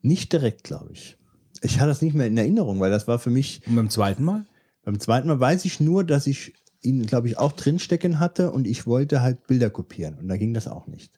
Nicht 0.02 0.32
direkt, 0.32 0.64
glaube 0.64 0.90
ich. 0.92 1.16
Ich 1.62 1.78
hatte 1.80 1.88
das 1.88 2.02
nicht 2.02 2.14
mehr 2.14 2.26
in 2.26 2.36
Erinnerung, 2.38 2.80
weil 2.80 2.90
das 2.90 3.08
war 3.08 3.18
für 3.18 3.30
mich 3.30 3.62
Und 3.66 3.76
beim 3.76 3.90
zweiten 3.90 4.24
Mal? 4.24 4.44
Beim 4.84 5.00
zweiten 5.00 5.28
Mal 5.28 5.40
weiß 5.40 5.64
ich 5.64 5.80
nur, 5.80 6.04
dass 6.04 6.26
ich 6.26 6.54
ihn, 6.82 7.06
glaube 7.06 7.26
ich, 7.28 7.38
auch 7.38 7.52
drinstecken 7.52 8.20
hatte 8.20 8.52
und 8.52 8.66
ich 8.66 8.86
wollte 8.86 9.20
halt 9.20 9.46
Bilder 9.46 9.70
kopieren 9.70 10.16
und 10.18 10.28
da 10.28 10.36
ging 10.36 10.54
das 10.54 10.68
auch 10.68 10.86
nicht. 10.86 11.12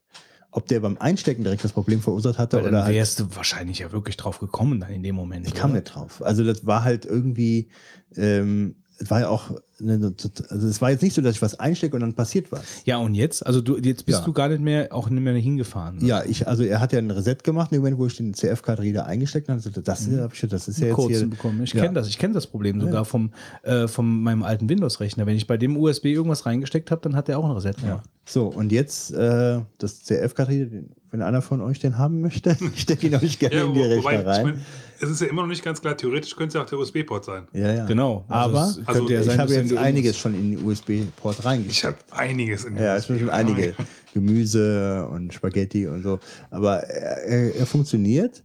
Ob 0.50 0.66
der 0.66 0.80
beim 0.80 0.96
Einstecken 0.98 1.44
direkt 1.44 1.62
das 1.62 1.72
Problem 1.72 2.00
verursacht 2.00 2.38
hatte 2.38 2.58
oder 2.60 2.70
dann 2.70 2.84
halt 2.84 2.94
wärst 2.94 3.20
du 3.20 3.36
wahrscheinlich 3.36 3.80
ja 3.80 3.92
wirklich 3.92 4.16
drauf 4.16 4.38
gekommen 4.38 4.80
dann 4.80 4.90
in 4.90 5.02
dem 5.02 5.14
Moment. 5.14 5.46
Ich 5.46 5.54
kam 5.54 5.70
oder? 5.70 5.80
nicht 5.80 5.94
drauf. 5.94 6.22
Also 6.22 6.44
das 6.44 6.66
war 6.66 6.84
halt 6.84 7.04
irgendwie, 7.04 7.68
ähm, 8.16 8.76
es 9.00 9.10
war 9.10 9.20
ja 9.20 9.28
auch, 9.28 9.52
eine, 9.80 10.12
also 10.48 10.66
es 10.66 10.80
war 10.82 10.90
jetzt 10.90 11.02
nicht 11.02 11.14
so, 11.14 11.22
dass 11.22 11.36
ich 11.36 11.42
was 11.42 11.60
einstecke 11.60 11.94
und 11.94 12.00
dann 12.00 12.14
passiert 12.14 12.50
was. 12.50 12.62
Ja, 12.84 12.98
und 12.98 13.14
jetzt? 13.14 13.46
Also 13.46 13.60
du, 13.60 13.76
jetzt 13.78 14.06
bist 14.06 14.18
Ja. 14.18 14.24
du 14.24 14.32
gar 14.32 14.48
nicht 14.48 14.60
mehr, 14.60 14.88
auch 14.92 15.08
nicht 15.08 15.22
mehr 15.22 15.34
hingefahren. 15.34 15.98
ne? 15.98 16.04
Ja, 16.06 16.24
ich, 16.24 16.48
also 16.48 16.64
er 16.64 16.80
hat 16.80 16.92
ja 16.92 16.98
ein 16.98 17.10
Reset 17.10 17.36
gemacht, 17.44 17.70
im 17.70 17.78
Moment, 17.78 17.96
wo 17.98 18.06
ich 18.06 18.16
den 18.16 18.34
CF-Card-Reader 18.34 19.06
eingesteckt 19.06 19.48
habe. 19.48 19.56
Also 19.58 19.70
das, 19.70 20.08
hab 20.08 20.34
ich, 20.34 20.40
das 20.48 20.66
ist 20.66 20.80
ja 20.80 20.86
jetzt 20.88 20.96
kurzen 20.96 21.14
hier. 21.16 21.26
bekommen. 21.30 21.62
Ich 21.62 21.72
Ja. 21.74 21.82
kenne 21.82 21.94
das. 21.94 22.08
Ich 22.08 22.18
kenne 22.18 22.34
das 22.34 22.48
Problem 22.48 22.80
sogar 22.80 23.04
vom, 23.04 23.30
äh, 23.62 23.86
von 23.86 24.22
meinem 24.22 24.42
alten 24.42 24.68
Windows-Rechner. 24.68 25.26
Wenn 25.26 25.36
ich 25.36 25.46
bei 25.46 25.56
dem 25.56 25.76
USB 25.76 26.06
irgendwas 26.06 26.44
reingesteckt 26.44 26.90
habe, 26.90 27.00
dann 27.02 27.14
hat 27.14 27.28
der 27.28 27.38
auch 27.38 27.44
ein 27.44 27.52
Reset 27.52 27.74
gemacht. 27.80 28.04
So, 28.26 28.46
und 28.48 28.72
jetzt 28.72 29.12
äh, 29.12 29.60
das 29.78 30.02
CF-Card-Reader, 30.04 30.66
den- 30.66 30.90
wenn 31.10 31.22
einer 31.22 31.40
von 31.42 31.60
euch 31.60 31.78
den 31.78 31.96
haben 31.98 32.20
möchte, 32.20 32.56
ich 32.74 32.82
stecke 32.82 33.06
ihn 33.06 33.14
euch 33.14 33.38
gerne 33.38 33.56
Ja, 33.56 33.64
in 33.64 33.74
die 33.74 33.82
Rechner 33.82 34.20
ich 34.20 34.26
rein. 34.26 34.42
mein, 34.46 34.64
es 35.00 35.10
ist 35.10 35.20
ja 35.20 35.26
immer 35.28 35.42
noch 35.42 35.48
nicht 35.48 35.64
ganz 35.64 35.80
klar, 35.80 35.96
theoretisch 35.96 36.34
könnte 36.36 36.48
es 36.48 36.54
ja 36.54 36.62
auch 36.62 36.68
der 36.68 36.78
USB-Port 36.78 37.24
sein. 37.24 37.46
ja, 37.52 37.72
ja. 37.72 37.86
Genau. 37.86 38.24
Aber 38.28 38.64
es 38.68 38.76
könnte 38.76 38.88
also 38.90 39.08
ja 39.08 39.20
ich 39.20 39.26
sein, 39.26 39.38
habe 39.38 39.54
dass 39.54 39.70
jetzt 39.70 39.76
einiges 39.78 40.18
schon 40.18 40.34
in 40.34 40.50
den 40.56 40.64
USB-Port 40.66 41.38
Ich 41.38 41.44
reingesteckt. 41.44 42.10
habe 42.12 42.20
einiges 42.20 42.64
in 42.64 42.76
Ja, 42.76 42.96
es 42.96 43.06
sind 43.06 43.20
schon 43.20 43.30
einige 43.30 43.74
Gemüse 44.14 45.06
und 45.10 45.32
Spaghetti 45.32 45.86
und 45.86 46.02
so. 46.02 46.18
Aber 46.50 46.78
er, 46.84 47.22
er, 47.24 47.54
er 47.56 47.66
funktioniert 47.66 48.44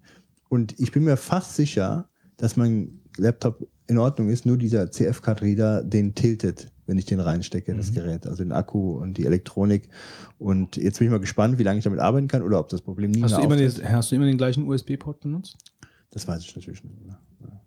und 0.50 0.80
ich 0.80 0.92
bin 0.92 1.04
mir 1.04 1.18
fast 1.18 1.56
sicher, 1.56 2.08
dass 2.38 2.56
mein 2.58 3.00
Laptop 3.18 3.66
in 3.88 3.98
Ordnung 3.98 4.30
ist, 4.30 4.46
nur 4.46 4.58
dieser 4.58 4.90
CF-Card-Reader 4.92 5.84
den 5.84 6.16
tiltet, 6.16 6.72
wenn 6.86 6.98
ich 6.98 7.06
den 7.06 7.20
reinstecke, 7.20 7.74
das 7.76 7.94
Gerät, 7.94 8.28
also 8.28 8.44
den 8.44 8.52
Akku 8.52 8.98
und 8.98 9.18
die 9.18 9.26
Elektronik. 9.26 9.90
Und 10.38 10.76
jetzt 10.78 11.00
bin 11.00 11.08
ich 11.08 11.12
mal 11.12 11.20
gespannt, 11.20 11.58
wie 11.60 11.64
lange 11.64 11.78
ich 11.78 11.84
damit 11.84 12.00
arbeiten 12.00 12.28
kann 12.28 12.42
oder 12.42 12.60
ob 12.60 12.70
das 12.70 12.82
Problem 12.82 13.12
nie 13.12 13.22
Hast 13.24 13.38
mehr 13.38 13.48
du, 13.48 13.56
den, 13.56 13.92
hast 13.92 14.12
du 14.12 14.16
immer 14.16 14.26
den 14.26 14.38
gleichen 14.38 14.68
USB-Port 14.68 15.22
benutzt? 15.22 15.58
Das 16.12 16.28
weiß 16.28 16.42
ich 16.44 16.56
natürlich 16.56 16.84
nicht. 16.84 17.06
mehr. 17.06 17.20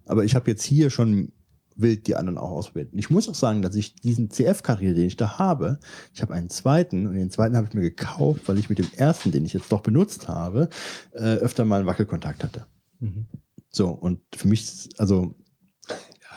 Aber 0.04 0.24
ich 0.24 0.34
habe 0.34 0.50
jetzt 0.50 0.62
hier 0.62 0.90
schon 0.90 1.32
wild 1.76 2.06
die 2.06 2.16
anderen 2.16 2.38
auch 2.38 2.50
ausprobiert. 2.50 2.92
Und 2.92 2.99
ich 2.99 3.10
muss 3.10 3.28
auch 3.28 3.34
sagen, 3.34 3.62
dass 3.62 3.74
ich 3.74 3.94
diesen 3.94 4.31
CF-Karriere, 4.31 4.94
den 4.94 5.06
ich 5.06 5.16
da 5.16 5.38
habe, 5.38 5.78
ich 6.15 6.22
habe 6.22 6.32
einen 6.32 6.49
zweiten 6.49 7.06
und 7.06 7.15
den 7.15 7.31
zweiten 7.31 7.56
habe 7.56 7.66
ich 7.68 7.74
mir 7.74 7.82
gekauft, 7.82 8.42
weil 8.47 8.58
ich 8.58 8.68
mit 8.70 8.78
dem 8.78 8.88
ersten, 8.97 9.31
den 9.31 9.44
ich 9.44 9.52
jetzt 9.52 9.70
doch 9.70 9.82
benutzt 9.82 10.28
habe, 10.28 10.68
äh, 11.12 11.36
öfter 11.36 11.65
mal 11.65 11.81
einen 11.81 11.86
Wackelkontakt 11.86 12.44
hatte. 12.44 12.66
Mhm. 13.00 13.26
So, 13.70 13.90
und 13.90 14.20
für 14.34 14.49
mich, 14.49 14.88
also 14.97 15.34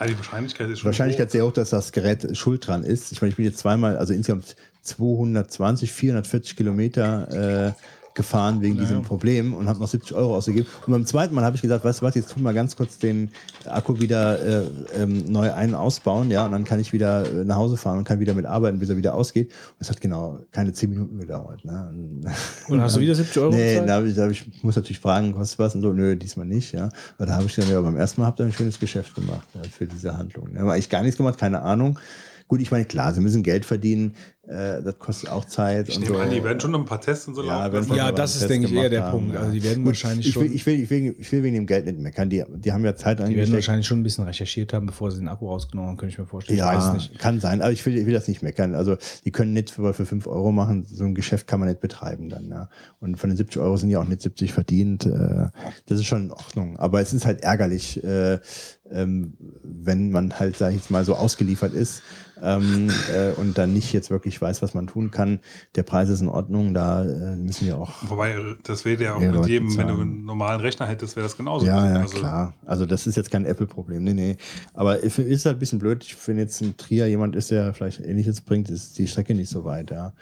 Ja, 0.00 0.06
die 0.06 0.16
Wahrscheinlichkeit 0.16 0.70
ist 0.70 0.80
schon 0.80 0.86
Wahrscheinlichkeit 0.86 1.30
sehr 1.30 1.44
hoch, 1.44 1.52
dass 1.52 1.70
das 1.70 1.92
Gerät 1.92 2.36
schuld 2.36 2.66
dran 2.66 2.84
ist. 2.84 3.12
Ich 3.12 3.20
meine, 3.20 3.30
ich 3.30 3.36
bin 3.36 3.44
jetzt 3.44 3.58
zweimal, 3.58 3.98
also 3.98 4.14
insgesamt 4.14 4.56
220, 4.82 5.92
440 5.92 6.56
Kilometer 6.56 7.68
äh, 7.68 7.72
gefahren 8.14 8.60
wegen 8.60 8.76
diesem 8.76 9.02
Problem 9.02 9.54
und 9.54 9.68
habe 9.68 9.78
noch 9.78 9.88
70 9.88 10.14
Euro 10.16 10.36
ausgegeben. 10.36 10.66
Und 10.86 10.92
beim 10.92 11.06
zweiten 11.06 11.34
Mal 11.34 11.44
habe 11.44 11.56
ich 11.56 11.62
gesagt, 11.62 11.84
weißt 11.84 12.00
du 12.00 12.06
was, 12.06 12.14
jetzt 12.14 12.32
tun 12.32 12.42
wir 12.42 12.52
ganz 12.52 12.76
kurz 12.76 12.98
den 12.98 13.30
Akku 13.66 13.98
wieder 14.00 14.38
äh, 14.44 14.66
ähm, 14.98 15.24
neu 15.28 15.52
ein- 15.52 15.74
ausbauen, 15.74 16.30
ja, 16.30 16.44
und 16.44 16.52
dann 16.52 16.64
kann 16.64 16.80
ich 16.80 16.92
wieder 16.92 17.24
äh, 17.24 17.44
nach 17.44 17.56
Hause 17.56 17.76
fahren 17.76 17.98
und 17.98 18.04
kann 18.04 18.18
wieder 18.20 18.34
mitarbeiten, 18.34 18.78
bis 18.78 18.88
er 18.88 18.96
wieder 18.96 19.14
ausgeht. 19.14 19.48
Und 19.50 19.76
es 19.80 19.90
hat 19.90 20.00
genau 20.00 20.40
keine 20.50 20.72
10 20.72 20.90
Minuten 20.90 21.18
gedauert. 21.18 21.64
Ne? 21.64 21.88
Und, 21.94 22.26
Und 22.68 22.80
hast 22.80 22.96
du 22.96 23.00
wieder 23.00 23.14
70 23.14 23.42
Euro 23.42 23.52
Nee, 23.52 23.80
da, 23.86 24.02
ich, 24.02 24.14
da 24.14 24.28
ich, 24.28 24.62
muss 24.62 24.76
natürlich 24.76 25.00
fragen, 25.00 25.32
kostet 25.32 25.58
was 25.58 25.74
und 25.74 25.82
so. 25.82 25.92
Nö, 25.92 26.16
diesmal 26.16 26.46
nicht, 26.46 26.72
ja. 26.72 26.88
Aber 27.16 27.26
da 27.26 27.34
habe 27.34 27.46
ich 27.46 27.54
dann 27.54 27.70
ja 27.70 27.80
beim 27.80 27.96
ersten 27.96 28.20
Mal 28.20 28.26
habt 28.26 28.40
ihr 28.40 28.46
ein 28.46 28.52
schönes 28.52 28.78
Geschäft 28.78 29.14
gemacht 29.14 29.46
ja, 29.54 29.62
für 29.70 29.86
diese 29.86 30.16
Handlung. 30.16 30.48
Da 30.52 30.60
habe 30.60 30.72
eigentlich 30.72 30.90
gar 30.90 31.02
nichts 31.02 31.16
gemacht, 31.16 31.38
keine 31.38 31.62
Ahnung. 31.62 31.98
Gut, 32.48 32.60
ich 32.60 32.72
meine, 32.72 32.84
klar, 32.84 33.14
sie 33.14 33.20
müssen 33.20 33.44
Geld 33.44 33.64
verdienen, 33.64 34.16
äh, 34.50 34.82
das 34.82 34.98
kostet 34.98 35.30
auch 35.30 35.44
Zeit. 35.44 35.88
Ich 35.88 35.96
und 35.96 36.02
nehme 36.02 36.16
so. 36.16 36.20
an, 36.22 36.30
die 36.30 36.42
werden 36.42 36.58
schon 36.58 36.72
noch 36.72 36.80
ein 36.80 36.84
paar 36.84 37.00
Tests 37.00 37.28
und 37.28 37.36
so 37.36 37.44
Ja, 37.44 37.66
laufen. 37.68 37.94
Ja, 37.94 38.10
das 38.10 38.34
ist, 38.34 38.40
Test 38.40 38.50
denke 38.50 38.66
ich, 38.66 38.72
eher 38.72 38.90
der 38.90 39.04
haben, 39.04 39.12
Punkt. 39.12 39.36
Also 39.36 39.52
die 39.52 39.62
werden 39.62 39.84
Gut, 39.84 39.92
wahrscheinlich 39.92 40.26
ich 40.26 40.34
will, 40.34 40.46
schon, 40.46 40.54
ich, 40.56 40.66
will, 40.66 40.82
ich, 40.82 40.90
will, 40.90 41.14
ich 41.16 41.30
will 41.30 41.42
wegen 41.44 41.54
dem 41.54 41.66
Geld 41.66 41.86
nicht 41.86 42.00
meckern. 42.00 42.28
Die, 42.30 42.42
die 42.48 42.72
haben 42.72 42.84
ja 42.84 42.96
Zeit 42.96 43.20
die 43.20 43.36
werden 43.36 43.54
wahrscheinlich 43.54 43.86
schon 43.86 44.00
ein 44.00 44.02
bisschen 44.02 44.24
recherchiert 44.24 44.72
haben, 44.72 44.86
bevor 44.86 45.12
sie 45.12 45.20
den 45.20 45.28
Akku 45.28 45.46
rausgenommen 45.46 45.90
haben, 45.90 45.96
könnte 45.98 46.14
ich 46.14 46.18
mir 46.18 46.26
vorstellen. 46.26 46.58
ich 46.58 46.64
weiß 46.64 46.84
Ja, 46.84 46.92
nicht. 46.94 47.18
kann 47.20 47.38
sein, 47.38 47.62
aber 47.62 47.70
ich 47.70 47.86
will, 47.86 47.96
ich 47.96 48.06
will 48.06 48.12
das 48.12 48.26
nicht 48.26 48.42
meckern. 48.42 48.74
Also 48.74 48.96
die 49.24 49.30
können 49.30 49.52
nicht 49.52 49.70
für, 49.70 49.94
für 49.94 50.04
5 50.04 50.26
Euro 50.26 50.50
machen, 50.50 50.84
so 50.90 51.04
ein 51.04 51.14
Geschäft 51.14 51.46
kann 51.46 51.60
man 51.60 51.68
nicht 51.68 51.80
betreiben 51.80 52.28
dann. 52.28 52.48
Ja. 52.48 52.68
Und 52.98 53.20
von 53.20 53.30
den 53.30 53.36
70 53.36 53.62
Euro 53.62 53.76
sind 53.76 53.90
ja 53.90 54.00
auch 54.00 54.08
nicht 54.08 54.20
70 54.22 54.52
verdient. 54.52 55.06
Äh, 55.06 55.48
das 55.86 56.00
ist 56.00 56.06
schon 56.06 56.24
in 56.24 56.30
Ordnung. 56.32 56.76
Aber 56.76 57.00
es 57.00 57.12
ist 57.12 57.24
halt 57.24 57.42
ärgerlich, 57.42 58.02
äh, 58.02 58.40
ähm, 58.90 59.34
wenn 59.62 60.10
man 60.10 60.40
halt, 60.40 60.56
sag 60.56 60.70
ich 60.70 60.78
jetzt 60.78 60.90
mal, 60.90 61.04
so 61.04 61.14
ausgeliefert 61.14 61.72
ist 61.72 62.02
ähm, 62.42 62.90
äh, 63.14 63.32
und 63.32 63.58
dann 63.58 63.72
nicht 63.72 63.92
jetzt 63.92 64.10
wirklich 64.10 64.40
weiß, 64.40 64.62
was 64.62 64.74
man 64.74 64.86
tun 64.86 65.10
kann. 65.10 65.40
Der 65.74 65.82
Preis 65.82 66.08
ist 66.08 66.20
in 66.20 66.28
Ordnung, 66.28 66.74
da 66.74 67.04
äh, 67.04 67.36
müssen 67.36 67.66
wir 67.66 67.78
auch 67.78 67.92
Wobei, 68.08 68.36
das 68.62 68.84
wäre 68.84 69.02
ja 69.02 69.14
auch 69.14 69.20
mit 69.20 69.32
Leute 69.32 69.48
jedem, 69.50 69.68
wenn 69.76 69.88
du 69.88 69.94
bezahlen. 69.94 70.00
einen 70.00 70.24
normalen 70.24 70.60
Rechner 70.60 70.86
hättest, 70.86 71.16
wäre 71.16 71.24
das 71.24 71.36
genauso. 71.36 71.66
Ja, 71.66 71.88
ja, 71.92 72.00
Also, 72.00 72.18
klar. 72.18 72.54
Also 72.66 72.86
das 72.86 73.06
ist 73.06 73.16
jetzt 73.16 73.30
kein 73.30 73.44
Apple-Problem. 73.44 74.02
Nee, 74.04 74.14
nee. 74.14 74.36
Aber 74.74 75.02
es 75.04 75.18
ist 75.18 75.46
halt 75.46 75.56
ein 75.56 75.60
bisschen 75.60 75.78
blöd, 75.78 76.06
wenn 76.26 76.38
jetzt 76.38 76.60
ein 76.60 76.76
Trier 76.76 77.06
jemand 77.06 77.36
ist, 77.36 77.50
der 77.50 77.74
vielleicht 77.74 78.00
ähnliches 78.00 78.40
bringt, 78.40 78.70
ist 78.70 78.98
die 78.98 79.06
Strecke 79.06 79.34
nicht 79.34 79.50
so 79.50 79.64
weit, 79.64 79.90
ja. 79.90 80.12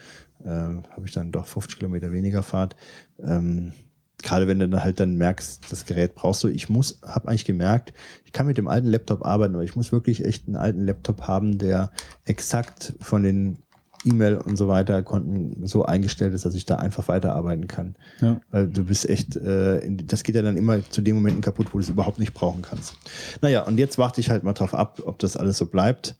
Ähm, 0.44 0.84
Habe 0.90 1.06
ich 1.06 1.12
dann 1.12 1.32
doch 1.32 1.46
50 1.46 1.78
Kilometer 1.78 2.12
weniger 2.12 2.42
Fahrt. 2.42 2.76
Ähm, 3.22 3.72
Gerade 4.20 4.48
wenn 4.48 4.58
du 4.58 4.68
dann 4.68 4.82
halt 4.82 4.98
dann 4.98 5.14
merkst, 5.16 5.70
das 5.70 5.86
Gerät 5.86 6.16
brauchst 6.16 6.42
du. 6.42 6.48
Ich 6.48 6.68
muss, 6.68 6.98
habe 7.06 7.28
eigentlich 7.28 7.44
gemerkt, 7.44 7.92
ich 8.28 8.32
kann 8.32 8.46
mit 8.46 8.58
dem 8.58 8.68
alten 8.68 8.88
Laptop 8.88 9.24
arbeiten, 9.24 9.54
aber 9.54 9.64
ich 9.64 9.74
muss 9.74 9.90
wirklich 9.90 10.22
echt 10.22 10.46
einen 10.46 10.56
alten 10.56 10.84
Laptop 10.84 11.22
haben, 11.22 11.56
der 11.56 11.90
exakt 12.26 12.92
von 13.00 13.22
den 13.22 13.56
E-Mail 14.04 14.36
und 14.36 14.56
so 14.56 14.68
weiter 14.68 15.02
Konten 15.02 15.66
so 15.66 15.86
eingestellt 15.86 16.34
ist, 16.34 16.44
dass 16.44 16.54
ich 16.54 16.66
da 16.66 16.76
einfach 16.76 17.08
weiterarbeiten 17.08 17.68
kann. 17.68 17.96
Ja. 18.20 18.38
Weil 18.50 18.68
du 18.68 18.84
bist 18.84 19.08
echt, 19.08 19.34
äh, 19.36 19.78
in, 19.78 20.06
das 20.06 20.24
geht 20.24 20.34
ja 20.34 20.42
dann 20.42 20.58
immer 20.58 20.86
zu 20.90 21.00
den 21.00 21.14
Momenten 21.14 21.40
kaputt, 21.40 21.68
wo 21.68 21.78
du 21.78 21.84
es 21.84 21.88
überhaupt 21.88 22.18
nicht 22.18 22.34
brauchen 22.34 22.60
kannst. 22.60 22.96
Naja, 23.40 23.62
und 23.62 23.78
jetzt 23.78 23.96
warte 23.96 24.20
ich 24.20 24.28
halt 24.28 24.44
mal 24.44 24.52
drauf 24.52 24.74
ab, 24.74 25.00
ob 25.06 25.18
das 25.20 25.38
alles 25.38 25.56
so 25.56 25.64
bleibt. 25.64 26.14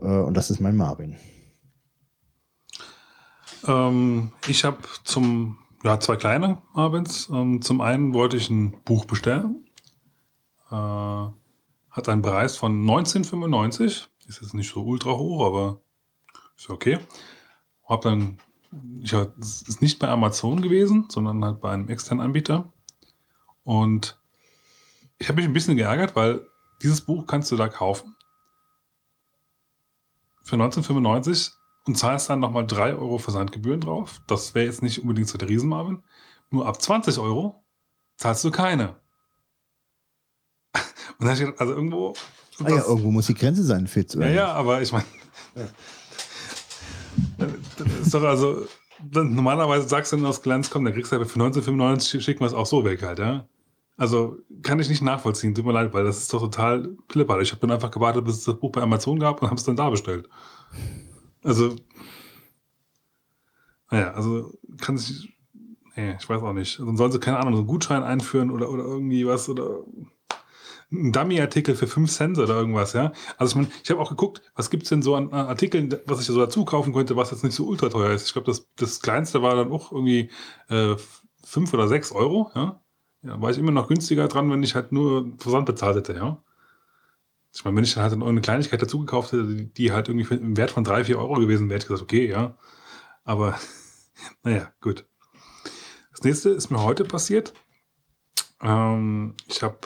Äh, 0.00 0.04
und 0.04 0.34
das 0.34 0.52
ist 0.52 0.60
mein 0.60 0.76
Marvin. 0.76 1.16
Ähm, 3.66 4.30
ich 4.46 4.62
habe 4.62 4.78
zum, 5.02 5.58
ja, 5.82 5.98
zwei 5.98 6.14
kleine 6.14 6.58
Abends. 6.72 7.28
Ähm, 7.32 7.62
zum 7.62 7.80
einen 7.80 8.14
wollte 8.14 8.36
ich 8.36 8.48
ein 8.48 8.76
Buch 8.84 9.06
bestellen. 9.06 9.64
Äh, 10.70 11.26
hat 11.98 12.08
einen 12.08 12.22
Preis 12.22 12.56
von 12.56 12.84
19,95. 12.84 14.06
Ist 14.26 14.40
jetzt 14.40 14.54
nicht 14.54 14.72
so 14.72 14.82
ultra 14.82 15.10
hoch, 15.10 15.44
aber 15.44 15.80
ist 16.56 16.70
okay. 16.70 16.98
Hab 17.84 18.02
dann, 18.02 18.38
ich 19.00 19.12
hab, 19.12 19.36
ist 19.38 19.82
nicht 19.82 19.98
bei 19.98 20.08
Amazon 20.08 20.62
gewesen, 20.62 21.06
sondern 21.08 21.44
halt 21.44 21.60
bei 21.60 21.70
einem 21.70 21.88
externen 21.88 22.24
Anbieter. 22.24 22.72
Und 23.64 24.18
ich 25.18 25.28
habe 25.28 25.36
mich 25.36 25.46
ein 25.46 25.52
bisschen 25.52 25.76
geärgert, 25.76 26.14
weil 26.14 26.46
dieses 26.82 27.00
Buch 27.00 27.26
kannst 27.26 27.50
du 27.50 27.56
da 27.56 27.68
kaufen. 27.68 28.14
Für 30.42 30.54
1995 30.54 31.52
und 31.86 31.96
zahlst 31.96 32.30
dann 32.30 32.40
nochmal 32.40 32.66
3 32.66 32.94
Euro 32.94 33.18
Versandgebühren 33.18 33.80
drauf. 33.80 34.20
Das 34.26 34.54
wäre 34.54 34.66
jetzt 34.66 34.82
nicht 34.82 35.00
unbedingt 35.00 35.28
so 35.28 35.36
der 35.36 35.48
Riesenmarvin. 35.48 36.02
Nur 36.50 36.66
ab 36.66 36.80
20 36.80 37.18
Euro 37.18 37.64
zahlst 38.16 38.44
du 38.44 38.50
keine. 38.50 38.96
Und 41.18 41.26
dann 41.26 41.38
gedacht, 41.38 41.60
also 41.60 41.74
irgendwo. 41.74 42.14
Ah 42.62 42.70
ja, 42.70 42.84
irgendwo 42.84 43.10
muss 43.10 43.26
die 43.26 43.34
Grenze 43.34 43.62
sein, 43.62 43.86
Fitz. 43.86 44.14
ja, 44.14 44.28
ja, 44.28 44.52
aber 44.52 44.82
ich 44.82 44.92
meine. 44.92 45.04
Das 47.36 47.88
ist 48.02 48.14
doch 48.14 48.22
also. 48.22 48.66
Normalerweise 49.12 49.88
sagst 49.88 50.12
du 50.12 50.16
dann 50.16 50.26
aus 50.26 50.42
Glanz, 50.42 50.70
komm, 50.70 50.84
dann 50.84 50.92
kriegst 50.92 51.12
du 51.12 51.16
aber 51.16 51.24
für 51.24 51.34
1995 51.34 52.24
schicken 52.24 52.40
wir 52.40 52.46
es 52.46 52.54
auch 52.54 52.66
so 52.66 52.84
weg 52.84 53.02
halt, 53.02 53.20
ja. 53.20 53.46
Also 53.96 54.38
kann 54.62 54.80
ich 54.80 54.88
nicht 54.88 55.02
nachvollziehen, 55.02 55.54
tut 55.54 55.64
mir 55.64 55.72
leid, 55.72 55.92
weil 55.92 56.04
das 56.04 56.18
ist 56.18 56.32
doch 56.32 56.40
total 56.40 56.96
klippert. 57.08 57.42
Ich 57.42 57.50
habe 57.50 57.60
dann 57.60 57.72
einfach 57.72 57.90
gewartet, 57.90 58.24
bis 58.24 58.38
es 58.38 58.44
das 58.44 58.58
Buch 58.58 58.72
bei 58.72 58.80
Amazon 58.80 59.18
gab 59.18 59.40
und 59.42 59.48
habe 59.48 59.58
es 59.58 59.64
dann 59.64 59.76
da 59.76 59.90
bestellt. 59.90 60.28
Also, 61.42 61.74
naja, 63.90 64.12
also 64.12 64.52
kann 64.80 64.98
sich, 64.98 65.36
nee, 65.96 66.16
ich 66.18 66.28
weiß 66.28 66.42
auch 66.42 66.52
nicht. 66.52 66.78
Dann 66.78 66.96
sollen 66.96 67.12
sie, 67.12 67.18
keine 67.18 67.38
Ahnung, 67.38 67.54
so 67.54 67.58
einen 67.60 67.66
Gutschein 67.68 68.02
einführen 68.02 68.50
oder, 68.50 68.70
oder 68.70 68.84
irgendwie 68.84 69.26
was 69.26 69.48
oder 69.48 69.80
ein 70.90 71.12
Dummy-Artikel 71.12 71.74
für 71.76 71.86
5 71.86 72.10
Cent 72.10 72.38
oder 72.38 72.54
irgendwas, 72.56 72.94
ja. 72.94 73.12
Also 73.36 73.52
ich 73.52 73.56
meine, 73.56 73.68
ich 73.84 73.90
habe 73.90 74.00
auch 74.00 74.10
geguckt, 74.10 74.42
was 74.54 74.70
gibt's 74.70 74.88
denn 74.88 75.02
so 75.02 75.14
an 75.16 75.32
Artikeln, 75.32 75.94
was 76.06 76.20
ich 76.20 76.26
so 76.26 76.38
dazu 76.38 76.64
kaufen 76.64 76.92
könnte, 76.94 77.16
was 77.16 77.30
jetzt 77.30 77.44
nicht 77.44 77.54
so 77.54 77.66
ultra 77.66 77.88
teuer 77.90 78.12
ist. 78.12 78.26
Ich 78.26 78.32
glaube, 78.32 78.46
das, 78.46 78.66
das 78.76 79.00
kleinste 79.00 79.42
war 79.42 79.54
dann 79.56 79.70
auch 79.72 79.92
irgendwie 79.92 80.30
äh, 80.68 80.96
5 81.44 81.74
oder 81.74 81.88
6 81.88 82.12
Euro, 82.12 82.50
ja. 82.54 82.80
Ja, 83.22 83.40
war 83.42 83.50
ich 83.50 83.58
immer 83.58 83.72
noch 83.72 83.88
günstiger 83.88 84.28
dran, 84.28 84.50
wenn 84.50 84.62
ich 84.62 84.74
halt 84.76 84.92
nur 84.92 85.32
Versand 85.38 85.66
bezahlt 85.66 85.96
hätte, 85.96 86.14
ja. 86.14 86.42
Ich 87.54 87.64
meine, 87.64 87.76
wenn 87.76 87.84
ich 87.84 87.94
dann 87.94 88.04
halt 88.04 88.12
eine 88.22 88.40
Kleinigkeit 88.40 88.80
dazu 88.82 89.00
gekauft 89.00 89.32
hätte, 89.32 89.44
die- 89.66 89.92
halt 89.92 90.08
irgendwie 90.08 90.34
im 90.34 90.56
Wert 90.56 90.70
von 90.70 90.84
3, 90.84 91.04
4 91.04 91.18
Euro 91.18 91.34
gewesen 91.34 91.68
wäre, 91.68 91.76
hätte 91.76 91.84
ich 91.86 91.88
gesagt, 91.88 92.02
okay, 92.02 92.28
ja. 92.28 92.56
Aber, 93.24 93.58
naja, 94.44 94.72
gut. 94.80 95.06
Das 96.10 96.22
nächste 96.22 96.50
ist 96.50 96.70
mir 96.70 96.82
heute 96.82 97.04
passiert. 97.04 97.54
Ähm, 98.60 99.34
ich 99.46 99.62
habe, 99.62 99.78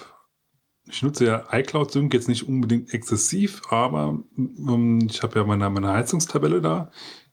ich 0.92 1.02
nutze 1.02 1.24
ja 1.26 1.44
iCloud 1.50 1.90
Sync 1.90 2.12
jetzt 2.14 2.28
nicht 2.28 2.46
unbedingt 2.48 2.92
exzessiv, 2.94 3.62
aber 3.70 4.18
ähm, 4.38 5.08
ich 5.10 5.22
habe 5.22 5.38
ja 5.38 5.44
meine, 5.44 5.68
meine 5.70 5.92
Heizungstabelle 5.92 6.60
da. 6.60 6.90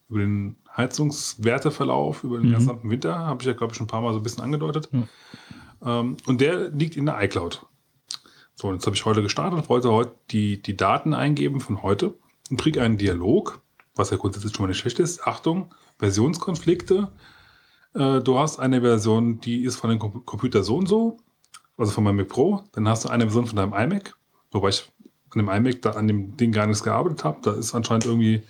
über 0.10 0.20
den 0.22 0.56
Heizungswerteverlauf, 0.76 2.24
über 2.24 2.38
den 2.40 2.50
Mhm. 2.50 2.54
gesamten 2.56 2.90
Winter, 2.90 3.20
habe 3.20 3.42
ich 3.42 3.48
ja, 3.48 3.54
glaube 3.54 3.74
ich, 3.74 3.78
schon 3.78 3.86
ein 3.86 3.90
paar 3.90 4.02
Mal 4.02 4.14
so 4.14 4.20
ein 4.20 4.24
bisschen 4.24 4.44
angedeutet. 4.44 4.90
Ähm, 5.86 6.18
und 6.26 6.42
der 6.42 6.70
liegt 6.70 6.98
in 6.98 7.06
der 7.06 7.22
iCloud. 7.22 7.66
So, 8.56 8.74
jetzt 8.74 8.86
habe 8.86 8.96
ich 8.96 9.06
heute 9.06 9.22
gestartet 9.22 9.60
und 9.60 9.70
wollte 9.70 9.92
heute 9.92 10.14
die, 10.32 10.62
die 10.62 10.76
Daten 10.76 11.14
eingeben 11.14 11.60
von 11.62 11.84
heute 11.84 12.16
und 12.50 12.60
kriege 12.60 12.82
einen 12.82 12.98
Dialog, 12.98 13.62
was 13.96 14.10
ja 14.10 14.18
grundsätzlich 14.18 14.54
schon 14.54 14.64
mal 14.64 14.68
nicht 14.70 14.80
schlecht 14.80 15.00
ist. 15.00 15.26
Achtung, 15.28 15.74
Versionskonflikte. 16.00 17.10
Äh, 17.94 18.22
du 18.22 18.38
hast 18.40 18.60
eine 18.60 18.82
Version, 18.82 19.40
die 19.40 19.64
ist 19.64 19.76
von 19.78 19.90
dem 19.92 20.00
Computer 20.00 20.64
so 20.64 20.78
und 20.78 20.88
so, 20.88 21.18
also 21.80 21.92
von 21.92 22.04
meinem 22.04 22.18
Mac 22.18 22.28
Pro. 22.28 22.64
Dann 22.74 22.88
hast 22.88 23.06
du 23.06 23.10
eine 23.10 23.24
Version 23.24 23.48
von 23.48 23.56
deinem 23.56 23.74
iMac, 23.74 24.16
wobei 24.52 24.70
ich 24.70 24.92
an 25.32 25.40
dem 25.40 25.50
iMac 25.50 25.82
da 25.82 25.92
an 25.92 26.08
dem 26.08 26.38
Ding 26.38 26.52
gar 26.52 26.68
nichts 26.68 26.84
gearbeitet 26.84 27.24
habe. 27.24 27.40
Da 27.42 27.54
ist 27.54 27.74
anscheinend 27.74 28.06
irgendwie, 28.06 28.44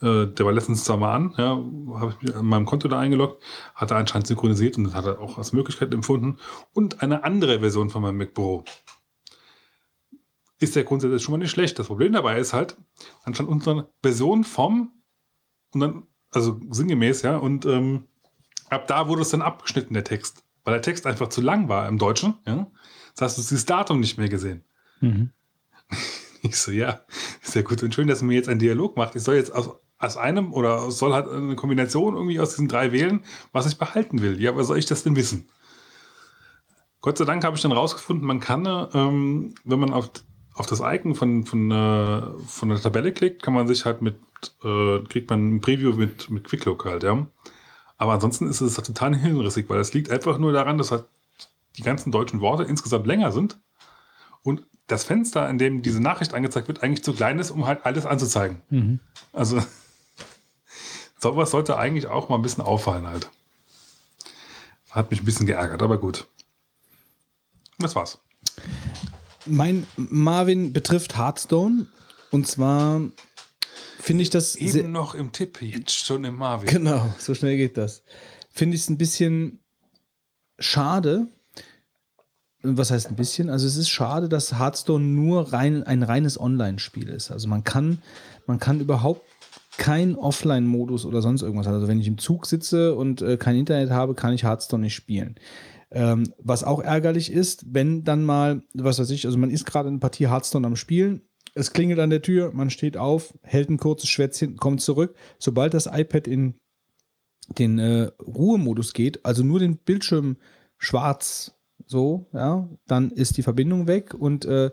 äh, 0.00 0.26
der 0.26 0.44
war 0.44 0.52
letztens 0.52 0.84
zwar 0.84 0.96
mal 0.96 1.14
an, 1.14 1.34
ja, 1.36 1.56
habe 1.98 2.14
ich 2.16 2.22
mich 2.22 2.36
an 2.36 2.46
meinem 2.46 2.66
Konto 2.66 2.88
da 2.88 2.98
eingeloggt, 2.98 3.42
hat 3.74 3.90
er 3.90 3.96
anscheinend 3.96 4.26
synchronisiert 4.26 4.78
und 4.78 4.84
das 4.84 4.94
hat 4.94 5.06
er 5.06 5.20
auch 5.20 5.38
als 5.38 5.52
Möglichkeit 5.52 5.92
empfunden. 5.92 6.38
Und 6.72 7.02
eine 7.02 7.24
andere 7.24 7.60
Version 7.60 7.90
von 7.90 8.02
meinem 8.02 8.18
Mac 8.18 8.34
Pro. 8.34 8.64
Ist 10.58 10.76
ja 10.76 10.82
grundsätzlich 10.82 11.22
schon 11.22 11.32
mal 11.32 11.38
nicht 11.38 11.50
schlecht. 11.50 11.78
Das 11.78 11.86
Problem 11.86 12.12
dabei 12.12 12.38
ist 12.38 12.52
halt, 12.52 12.76
anscheinend 13.24 13.50
unsere 13.50 13.88
Version 14.02 14.44
vom 14.44 14.92
und 15.72 15.80
dann, 15.80 16.02
also 16.32 16.60
sinngemäß, 16.70 17.22
ja, 17.22 17.36
und 17.36 17.64
ähm, 17.64 18.04
ab 18.68 18.86
da 18.86 19.08
wurde 19.08 19.22
es 19.22 19.30
dann 19.30 19.42
abgeschnitten, 19.42 19.94
der 19.94 20.04
Text. 20.04 20.44
Weil 20.64 20.74
der 20.74 20.82
Text 20.82 21.06
einfach 21.06 21.28
zu 21.28 21.40
lang 21.40 21.68
war 21.68 21.88
im 21.88 21.98
Deutschen, 21.98 22.34
ja. 22.46 22.66
Das 23.14 23.22
heißt, 23.22 23.38
du 23.38 23.42
hast 23.42 23.50
dieses 23.50 23.66
Datum 23.66 24.00
nicht 24.00 24.18
mehr 24.18 24.28
gesehen. 24.28 24.64
Mhm. 25.00 25.30
Ich 26.42 26.56
so, 26.56 26.72
ja, 26.72 27.02
ist 27.42 27.54
ja 27.54 27.60
gut 27.60 27.82
und 27.82 27.94
schön, 27.94 28.08
dass 28.08 28.22
man 28.22 28.28
mir 28.28 28.36
jetzt 28.36 28.48
einen 28.48 28.60
Dialog 28.60 28.96
macht. 28.96 29.14
Ich 29.14 29.22
soll 29.22 29.34
jetzt 29.34 29.54
aus, 29.54 29.72
aus 29.98 30.16
einem 30.16 30.54
oder 30.54 30.90
soll 30.90 31.12
halt 31.12 31.28
eine 31.28 31.54
Kombination 31.54 32.14
irgendwie 32.14 32.40
aus 32.40 32.50
diesen 32.50 32.66
drei 32.66 32.92
wählen, 32.92 33.22
was 33.52 33.66
ich 33.66 33.76
behalten 33.76 34.22
will. 34.22 34.40
Ja, 34.40 34.50
aber 34.50 34.64
soll 34.64 34.78
ich 34.78 34.86
das 34.86 35.02
denn 35.02 35.16
wissen? 35.16 35.50
Gott 37.02 37.18
sei 37.18 37.24
Dank 37.24 37.44
habe 37.44 37.56
ich 37.56 37.62
dann 37.62 37.72
rausgefunden, 37.72 38.26
man 38.26 38.40
kann, 38.40 38.66
ähm, 38.94 39.54
wenn 39.64 39.80
man 39.80 39.92
auf, 39.92 40.10
auf 40.54 40.66
das 40.66 40.80
Icon 40.80 41.14
von, 41.14 41.44
von, 41.44 41.70
äh, 41.70 42.22
von 42.46 42.68
der 42.68 42.80
Tabelle 42.80 43.12
klickt, 43.12 43.42
kann 43.42 43.54
man 43.54 43.68
sich 43.68 43.84
halt 43.84 44.02
mit, 44.02 44.16
äh, 44.64 45.00
kriegt 45.08 45.30
man 45.30 45.56
ein 45.56 45.60
Preview 45.60 45.92
mit, 45.92 46.30
mit 46.30 46.44
Quicklook 46.44 46.84
halt, 46.84 47.02
ja. 47.02 47.26
Aber 48.00 48.14
ansonsten 48.14 48.48
ist 48.48 48.62
es 48.62 48.76
total 48.76 49.14
hirnrissig, 49.14 49.68
weil 49.68 49.76
das 49.76 49.92
liegt 49.92 50.10
einfach 50.10 50.38
nur 50.38 50.52
daran, 50.52 50.78
dass 50.78 50.90
halt 50.90 51.04
die 51.76 51.82
ganzen 51.82 52.10
deutschen 52.10 52.40
Worte 52.40 52.64
insgesamt 52.64 53.06
länger 53.06 53.30
sind 53.30 53.58
und 54.42 54.62
das 54.86 55.04
Fenster, 55.04 55.46
in 55.50 55.58
dem 55.58 55.82
diese 55.82 56.00
Nachricht 56.00 56.32
angezeigt 56.32 56.66
wird, 56.66 56.82
eigentlich 56.82 57.04
zu 57.04 57.12
klein 57.12 57.38
ist, 57.38 57.50
um 57.50 57.66
halt 57.66 57.84
alles 57.84 58.06
anzuzeigen. 58.06 58.62
Mhm. 58.70 59.00
Also 59.34 59.62
sowas 61.20 61.50
sollte 61.50 61.76
eigentlich 61.76 62.06
auch 62.06 62.30
mal 62.30 62.36
ein 62.36 62.42
bisschen 62.42 62.64
auffallen 62.64 63.06
halt. 63.06 63.28
Hat 64.90 65.10
mich 65.10 65.20
ein 65.20 65.26
bisschen 65.26 65.44
geärgert, 65.44 65.82
aber 65.82 65.98
gut. 65.98 66.26
Das 67.78 67.94
war's. 67.94 68.18
Mein 69.44 69.86
Marvin 69.98 70.72
betrifft 70.72 71.18
Hearthstone. 71.18 71.86
Und 72.30 72.46
zwar 72.46 73.02
finde 74.00 74.22
ich 74.22 74.30
das 74.30 74.56
Eben 74.56 74.92
noch 74.92 75.14
im 75.14 75.32
Tipp, 75.32 75.60
jetzt 75.62 75.92
schon 75.92 76.24
im 76.24 76.36
Marvin. 76.36 76.68
Genau, 76.68 77.12
so 77.18 77.34
schnell 77.34 77.56
geht 77.56 77.76
das. 77.76 78.02
Finde 78.50 78.76
ich 78.76 78.82
es 78.82 78.90
ein 78.90 78.98
bisschen 78.98 79.60
schade. 80.58 81.28
Was 82.62 82.90
heißt 82.90 83.08
ein 83.08 83.16
bisschen? 83.16 83.48
Also 83.48 83.66
es 83.66 83.76
ist 83.76 83.88
schade, 83.88 84.28
dass 84.28 84.58
Hearthstone 84.58 85.04
nur 85.04 85.52
rein, 85.52 85.82
ein 85.82 86.02
reines 86.02 86.38
Online-Spiel 86.38 87.08
ist. 87.08 87.30
Also 87.30 87.48
man 87.48 87.64
kann, 87.64 88.02
man 88.46 88.58
kann 88.58 88.80
überhaupt 88.80 89.22
keinen 89.78 90.14
Offline-Modus 90.14 91.06
oder 91.06 91.22
sonst 91.22 91.42
irgendwas. 91.42 91.66
haben. 91.66 91.74
Also 91.74 91.88
wenn 91.88 92.00
ich 92.00 92.06
im 92.06 92.18
Zug 92.18 92.44
sitze 92.46 92.94
und 92.94 93.22
äh, 93.22 93.38
kein 93.38 93.56
Internet 93.56 93.90
habe, 93.90 94.14
kann 94.14 94.34
ich 94.34 94.44
Hearthstone 94.44 94.82
nicht 94.82 94.94
spielen. 94.94 95.36
Ähm, 95.90 96.32
was 96.38 96.62
auch 96.62 96.80
ärgerlich 96.80 97.32
ist, 97.32 97.64
wenn 97.66 98.04
dann 98.04 98.24
mal, 98.24 98.62
was 98.74 98.98
weiß 98.98 99.10
ich, 99.10 99.26
also 99.26 99.38
man 99.38 99.50
ist 99.50 99.64
gerade 99.64 99.88
eine 99.88 99.98
Partie 99.98 100.28
Hearthstone 100.28 100.66
am 100.66 100.76
Spielen, 100.76 101.22
es 101.54 101.72
klingelt 101.72 101.98
an 102.00 102.10
der 102.10 102.22
Tür, 102.22 102.52
man 102.52 102.70
steht 102.70 102.96
auf, 102.96 103.34
hält 103.42 103.70
ein 103.70 103.78
kurzes 103.78 104.08
Schwätzchen, 104.08 104.56
kommt 104.56 104.80
zurück. 104.80 105.14
Sobald 105.38 105.74
das 105.74 105.86
iPad 105.86 106.26
in 106.26 106.54
den 107.58 107.78
äh, 107.78 108.10
Ruhemodus 108.22 108.92
geht, 108.92 109.24
also 109.24 109.42
nur 109.42 109.58
den 109.58 109.76
Bildschirm 109.76 110.36
schwarz, 110.78 111.54
so, 111.86 112.28
ja, 112.32 112.68
dann 112.86 113.10
ist 113.10 113.36
die 113.36 113.42
Verbindung 113.42 113.88
weg 113.88 114.14
und 114.14 114.44
äh, 114.44 114.70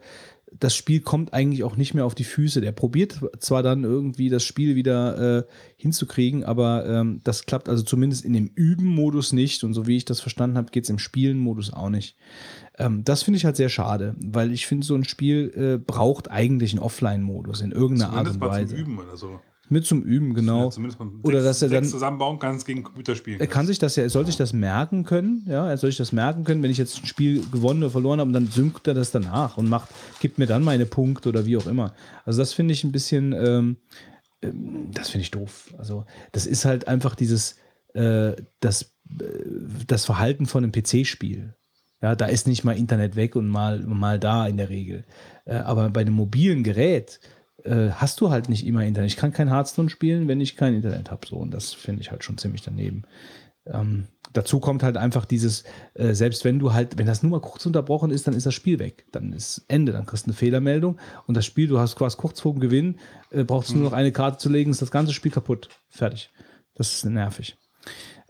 das 0.54 0.76
Spiel 0.76 1.02
kommt 1.02 1.34
eigentlich 1.34 1.64
auch 1.64 1.76
nicht 1.76 1.94
mehr 1.94 2.06
auf 2.06 2.16
die 2.16 2.24
Füße. 2.24 2.62
Der 2.62 2.72
probiert 2.72 3.20
zwar 3.40 3.64
dann 3.64 3.84
irgendwie 3.84 4.30
das 4.30 4.44
Spiel 4.44 4.76
wieder 4.76 5.40
äh, 5.40 5.44
hinzukriegen, 5.76 6.44
aber 6.44 6.86
ähm, 6.88 7.22
das 7.24 7.46
klappt 7.46 7.68
also 7.70 7.84
zumindest 7.84 8.24
in 8.24 8.34
dem 8.34 8.48
Üben-Modus 8.56 9.34
nicht. 9.34 9.64
Und 9.64 9.74
so 9.74 9.88
wie 9.88 9.98
ich 9.98 10.06
das 10.06 10.22
verstanden 10.22 10.58
habe, 10.58 10.72
geht 10.72 10.86
es 10.86 10.90
im 10.90 11.00
Spielen-Modus 11.00 11.74
auch 11.74 11.90
nicht. 11.90 12.16
Ähm, 12.78 13.04
das 13.04 13.24
finde 13.24 13.38
ich 13.38 13.46
halt 13.46 13.56
sehr 13.56 13.70
schade, 13.70 14.16
weil 14.20 14.52
ich 14.52 14.68
finde, 14.68 14.86
so 14.86 14.96
ein 14.96 15.04
Spiel 15.04 15.52
äh, 15.56 15.78
braucht 15.84 16.30
eigentlich 16.30 16.74
einen 16.74 16.80
Offline-Modus 16.82 17.62
in 17.62 17.72
irgendeiner 17.72 18.14
Art 18.14 18.28
Zumindest 18.28 18.36
und 18.36 18.40
mal 18.42 18.50
Weise. 18.62 18.68
zum 18.76 18.78
Üben 18.78 19.00
oder 19.00 19.18
so. 19.18 19.40
Mit 19.70 19.86
zum 19.86 20.02
Üben, 20.04 20.34
genau. 20.34 20.70
Zumindest 20.70 20.98
mal 20.98 21.10
Oder 21.24 21.44
dass 21.44 21.62
er 21.62 21.68
dann- 21.68 21.84
zusammenbauen 21.84 22.40
kannst 22.40 22.66
gegen 22.66 22.84
Computer 22.84 23.16
spielen. 23.16 23.42
Er 23.42 23.48
kann 23.48 23.66
sich 23.68 23.80
das 23.80 23.98
ja, 23.98 24.04
er 24.04 24.10
soll 24.10 24.26
sich 24.26 24.38
das 24.38 24.54
merken 24.54 25.04
können, 25.04 25.44
ja, 25.46 25.70
er 25.70 25.76
soll 25.78 25.90
sich 25.90 25.98
das 25.98 26.14
merken 26.14 26.46
können, 26.46 26.64
wenn 26.64 26.72
ich 26.72 26.78
jetzt 26.78 27.04
ein 27.04 27.06
Spiel 27.06 27.44
gewonnen 27.52 27.84
oder 27.84 27.92
verloren 27.92 28.20
habe, 28.22 28.30
und 28.30 28.34
dann 28.34 28.48
synkt 28.48 28.88
er 28.88 28.94
das 28.94 29.12
danach 29.12 29.58
und 29.58 29.68
macht, 29.68 29.90
gibt 30.22 30.38
mir 30.38 30.46
dann 30.46 30.64
meine 30.64 30.86
Punkte 30.86 31.28
oder 31.28 31.46
wie 31.46 31.58
auch 31.58 31.68
immer. 31.68 31.94
Also 32.24 32.40
das 32.40 32.54
finde 32.54 32.74
ich 32.74 32.86
ein 32.86 32.94
bisschen, 32.94 33.34
ähm, 33.34 33.76
ähm, 34.42 34.88
das 34.94 35.10
finde 35.10 35.24
ich 35.24 35.32
doof. 35.32 35.74
Also 35.78 36.06
das 36.32 36.46
ist 36.46 36.64
halt 36.64 36.88
einfach 36.88 37.16
dieses, 37.16 37.58
äh, 37.94 38.38
das, 38.62 38.84
äh, 39.20 39.26
das 39.86 40.06
Verhalten 40.06 40.46
von 40.46 40.64
einem 40.64 40.72
PC-Spiel. 40.72 41.56
Ja, 42.02 42.16
da 42.16 42.28
ist 42.28 42.48
nicht 42.48 42.64
mal 42.64 42.78
Internet 42.78 43.16
weg 43.16 43.36
und 43.36 43.48
mal, 43.48 43.80
mal 43.80 44.20
da 44.20 44.48
in 44.48 44.58
der 44.58 44.70
Regel. 44.70 45.06
Äh, 45.46 45.56
aber 45.56 45.90
bei 45.90 46.02
einem 46.02 46.14
mobilen 46.14 46.64
Gerät 46.64 47.20
äh, 47.64 47.90
hast 47.90 48.22
du 48.22 48.30
halt 48.30 48.50
nicht 48.50 48.66
immer 48.66 48.84
Internet. 48.84 49.12
Ich 49.12 49.18
kann 49.18 49.34
kein 49.34 49.50
Hearthstone 49.50 49.90
spielen, 49.90 50.28
wenn 50.28 50.42
ich 50.42 50.56
kein 50.56 50.76
Internet 50.76 51.10
habe. 51.10 51.26
So, 51.28 51.38
und 51.38 51.52
das 51.52 51.74
finde 51.74 52.02
ich 52.02 52.12
halt 52.12 52.24
schon 52.24 52.38
ziemlich 52.38 52.62
daneben. 52.62 53.04
Ähm, 53.66 54.08
dazu 54.34 54.60
kommt 54.60 54.84
halt 54.84 54.98
einfach 54.98 55.26
dieses, 55.26 55.64
äh, 55.96 56.14
selbst 56.14 56.46
wenn 56.46 56.60
du 56.60 56.74
halt, 56.74 56.98
wenn 56.98 57.08
das 57.08 57.24
nur 57.24 57.32
mal 57.32 57.42
kurz 57.42 57.66
unterbrochen 57.66 58.12
ist, 58.12 58.28
dann 58.28 58.36
ist 58.36 58.46
das 58.46 58.54
Spiel 58.54 58.80
weg. 58.80 59.06
Dann 59.12 59.34
ist 59.34 59.66
Ende, 59.68 59.92
dann 59.92 60.06
kriegst 60.06 60.26
du 60.26 60.30
eine 60.30 60.38
Fehlermeldung 60.38 61.00
und 61.26 61.36
das 61.36 61.46
Spiel, 61.46 61.68
du 61.68 61.80
hast 61.80 61.96
quasi 61.96 62.18
kurz 62.18 62.40
vor 62.40 62.54
dem 62.54 62.60
Gewinn, 62.60 63.00
äh, 63.32 63.44
brauchst 63.44 63.72
du 63.72 63.76
nur 63.76 63.86
noch 63.86 63.94
eine 63.94 64.12
Karte 64.12 64.38
zu 64.38 64.50
legen, 64.50 64.72
ist 64.72 64.82
das 64.82 64.92
ganze 64.92 65.14
Spiel 65.14 65.32
kaputt. 65.32 65.70
Fertig. 65.90 66.32
Das 66.76 66.94
ist 66.94 67.06
nervig. 67.06 67.58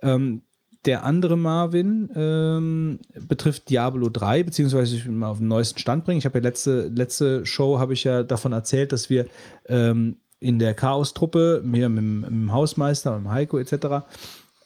Ähm, 0.02 0.44
der 0.86 1.04
andere 1.04 1.38
Marvin 1.38 2.10
ähm, 2.16 3.00
betrifft 3.28 3.70
Diablo 3.70 4.10
3, 4.10 4.44
beziehungsweise 4.44 4.96
ich 4.96 5.06
will 5.06 5.14
mal 5.14 5.30
auf 5.30 5.40
den 5.40 5.48
neuesten 5.48 5.80
Stand 5.80 6.06
bringen. 6.06 6.20
Ich 6.20 6.26
habe 6.26 6.40
ja 6.40 6.44
letzte, 6.44 6.88
letzte 6.88 7.46
Show 7.46 7.80
habe 7.80 7.94
ich 7.94 8.04
ja 8.04 8.24
davon 8.24 8.54
erzählt, 8.54 8.92
dass 8.92 9.10
wir 9.10 9.26
ähm, 9.68 10.18
in 10.40 10.60
der 10.60 10.74
Chaos-Truppe, 10.74 11.62
mir 11.64 11.90
mit, 11.90 12.04
mit 12.04 12.30
dem 12.30 12.52
Hausmeister, 12.52 13.12
mit 13.18 13.26
dem 13.26 13.32
Heiko 13.32 13.58
etc., 13.58 14.06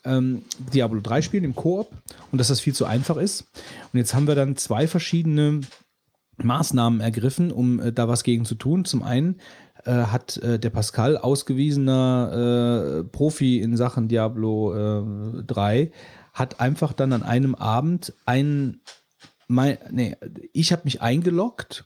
ähm, 0.04 0.44
Diablo 0.74 1.00
3 1.00 1.22
spielen 1.22 1.44
im 1.44 1.56
Koop 1.56 1.92
und 2.32 2.40
dass 2.40 2.48
das 2.48 2.60
viel 2.60 2.74
zu 2.74 2.86
einfach 2.86 3.18
ist. 3.18 3.46
Und 3.94 4.00
jetzt 4.00 4.14
haben 4.14 4.28
wir 4.28 4.36
dann 4.36 4.58
zwei 4.58 4.88
verschiedene 4.88 5.62
Maßnahmen 6.38 7.02
ergriffen, 7.02 7.52
um 7.52 7.80
äh, 7.80 7.94
da 7.94 8.08
was 8.08 8.24
gegen 8.24 8.46
zu 8.46 8.56
tun. 8.56 8.86
Zum 8.86 9.04
einen 9.04 9.40
äh, 9.86 9.92
hat 9.92 10.38
äh, 10.38 10.60
der 10.60 10.70
Pascal, 10.70 11.18
ausgewiesener 11.18 13.00
äh, 13.00 13.04
Profi 13.04 13.60
in 13.60 13.78
Sachen 13.78 14.08
Diablo 14.08 15.40
äh, 15.40 15.44
3, 15.44 15.92
hat 16.34 16.60
einfach 16.60 16.94
dann 16.94 17.14
an 17.14 17.24
einem 17.24 17.56
Abend 17.56 18.14
einen, 18.26 18.82
mein, 19.48 19.78
nee, 19.92 20.16
ich 20.54 20.72
habe 20.72 20.84
mich 20.86 21.02
eingeloggt, 21.02 21.86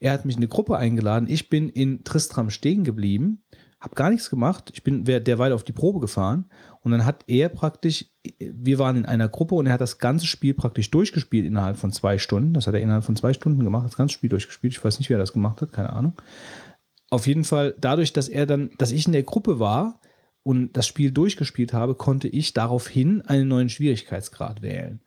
er 0.00 0.12
hat 0.12 0.24
mich 0.24 0.36
in 0.36 0.40
eine 0.40 0.48
Gruppe 0.48 0.76
eingeladen, 0.76 1.28
ich 1.28 1.48
bin 1.48 1.68
in 1.68 2.04
Tristram 2.04 2.50
stehen 2.50 2.84
geblieben, 2.84 3.42
habe 3.80 3.94
gar 3.94 4.10
nichts 4.10 4.30
gemacht, 4.30 4.70
ich 4.74 4.82
bin 4.82 5.06
wer- 5.06 5.20
derweil 5.20 5.52
auf 5.52 5.62
die 5.62 5.72
Probe 5.72 6.00
gefahren 6.00 6.46
und 6.80 6.90
dann 6.90 7.04
hat 7.04 7.24
er 7.28 7.48
praktisch, 7.48 8.06
wir 8.40 8.78
waren 8.80 8.96
in 8.96 9.06
einer 9.06 9.28
Gruppe 9.28 9.54
und 9.54 9.66
er 9.66 9.72
hat 9.74 9.80
das 9.80 9.98
ganze 9.98 10.26
Spiel 10.26 10.54
praktisch 10.54 10.90
durchgespielt 10.90 11.46
innerhalb 11.46 11.76
von 11.76 11.92
zwei 11.92 12.18
Stunden. 12.18 12.54
Das 12.54 12.66
hat 12.66 12.74
er 12.74 12.80
innerhalb 12.80 13.04
von 13.04 13.16
zwei 13.16 13.32
Stunden 13.32 13.62
gemacht, 13.64 13.86
das 13.86 13.96
ganze 13.96 14.14
Spiel 14.14 14.30
durchgespielt. 14.30 14.72
Ich 14.72 14.84
weiß 14.84 14.98
nicht, 14.98 15.08
wie 15.08 15.14
er 15.14 15.18
das 15.18 15.32
gemacht 15.32 15.60
hat, 15.62 15.72
keine 15.72 15.92
Ahnung. 15.92 16.14
Auf 17.10 17.26
jeden 17.26 17.44
Fall, 17.44 17.74
dadurch, 17.78 18.12
dass 18.12 18.28
er 18.28 18.46
dann, 18.46 18.70
dass 18.78 18.92
ich 18.92 19.06
in 19.06 19.12
der 19.12 19.22
Gruppe 19.22 19.58
war 19.58 20.00
und 20.42 20.76
das 20.76 20.86
Spiel 20.86 21.10
durchgespielt 21.10 21.72
habe, 21.72 21.94
konnte 21.94 22.28
ich 22.28 22.52
daraufhin 22.52 23.22
einen 23.22 23.48
neuen 23.48 23.68
Schwierigkeitsgrad 23.68 24.62
wählen. 24.62 25.00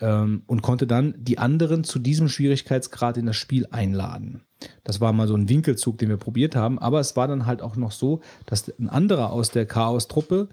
Ähm, 0.00 0.42
und 0.46 0.60
konnte 0.60 0.86
dann 0.86 1.14
die 1.16 1.38
anderen 1.38 1.82
zu 1.82 1.98
diesem 1.98 2.28
Schwierigkeitsgrad 2.28 3.16
in 3.16 3.24
das 3.24 3.36
Spiel 3.36 3.66
einladen. 3.70 4.42
Das 4.84 5.00
war 5.00 5.12
mal 5.14 5.26
so 5.26 5.34
ein 5.34 5.48
Winkelzug, 5.48 5.96
den 5.96 6.10
wir 6.10 6.18
probiert 6.18 6.54
haben, 6.54 6.78
aber 6.78 7.00
es 7.00 7.16
war 7.16 7.28
dann 7.28 7.46
halt 7.46 7.62
auch 7.62 7.76
noch 7.76 7.92
so, 7.92 8.20
dass 8.44 8.68
ein 8.78 8.90
anderer 8.90 9.32
aus 9.32 9.50
der 9.50 9.64
Chaos-Truppe 9.64 10.48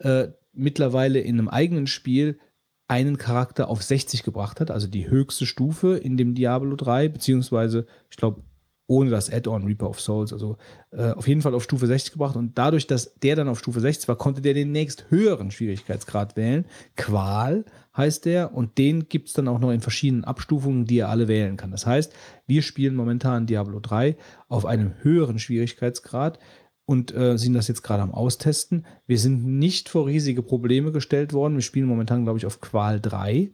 äh, 0.00 0.28
mittlerweile 0.52 1.20
in 1.20 1.38
einem 1.38 1.48
eigenen 1.48 1.86
Spiel 1.86 2.40
einen 2.88 3.18
Charakter 3.18 3.68
auf 3.68 3.82
60 3.82 4.22
gebracht 4.24 4.60
hat, 4.60 4.70
also 4.70 4.88
die 4.88 5.08
höchste 5.08 5.46
Stufe 5.46 5.96
in 5.96 6.16
dem 6.16 6.34
Diablo 6.34 6.74
3, 6.74 7.08
beziehungsweise, 7.08 7.86
ich 8.10 8.16
glaube, 8.16 8.42
ohne 8.88 9.10
das 9.10 9.30
Add-on 9.30 9.64
Reaper 9.64 9.88
of 9.88 10.00
Souls. 10.00 10.32
Also 10.32 10.56
äh, 10.90 11.10
auf 11.12 11.28
jeden 11.28 11.42
Fall 11.42 11.54
auf 11.54 11.62
Stufe 11.62 11.86
60 11.86 12.12
gebracht. 12.12 12.36
Und 12.36 12.56
dadurch, 12.56 12.86
dass 12.86 13.14
der 13.16 13.36
dann 13.36 13.48
auf 13.48 13.58
Stufe 13.58 13.80
60 13.80 14.08
war, 14.08 14.16
konnte 14.16 14.40
der 14.40 14.54
den 14.54 14.72
nächst 14.72 15.10
höheren 15.10 15.50
Schwierigkeitsgrad 15.50 16.36
wählen. 16.36 16.64
Qual 16.96 17.66
heißt 17.96 18.24
der. 18.24 18.54
Und 18.54 18.78
den 18.78 19.08
gibt 19.08 19.28
es 19.28 19.34
dann 19.34 19.46
auch 19.46 19.58
noch 19.58 19.70
in 19.70 19.82
verschiedenen 19.82 20.24
Abstufungen, 20.24 20.86
die 20.86 21.00
er 21.00 21.10
alle 21.10 21.28
wählen 21.28 21.58
kann. 21.58 21.70
Das 21.70 21.86
heißt, 21.86 22.14
wir 22.46 22.62
spielen 22.62 22.94
momentan 22.94 23.46
Diablo 23.46 23.78
3 23.78 24.16
auf 24.48 24.64
einem 24.64 24.94
höheren 25.02 25.38
Schwierigkeitsgrad 25.38 26.38
und 26.86 27.14
äh, 27.14 27.36
sind 27.36 27.52
das 27.52 27.68
jetzt 27.68 27.82
gerade 27.82 28.02
am 28.02 28.14
Austesten. 28.14 28.86
Wir 29.06 29.18
sind 29.18 29.44
nicht 29.44 29.90
vor 29.90 30.06
riesige 30.06 30.42
Probleme 30.42 30.92
gestellt 30.92 31.34
worden. 31.34 31.56
Wir 31.56 31.62
spielen 31.62 31.86
momentan, 31.86 32.24
glaube 32.24 32.38
ich, 32.38 32.46
auf 32.46 32.62
Qual 32.62 33.02
3. 33.02 33.50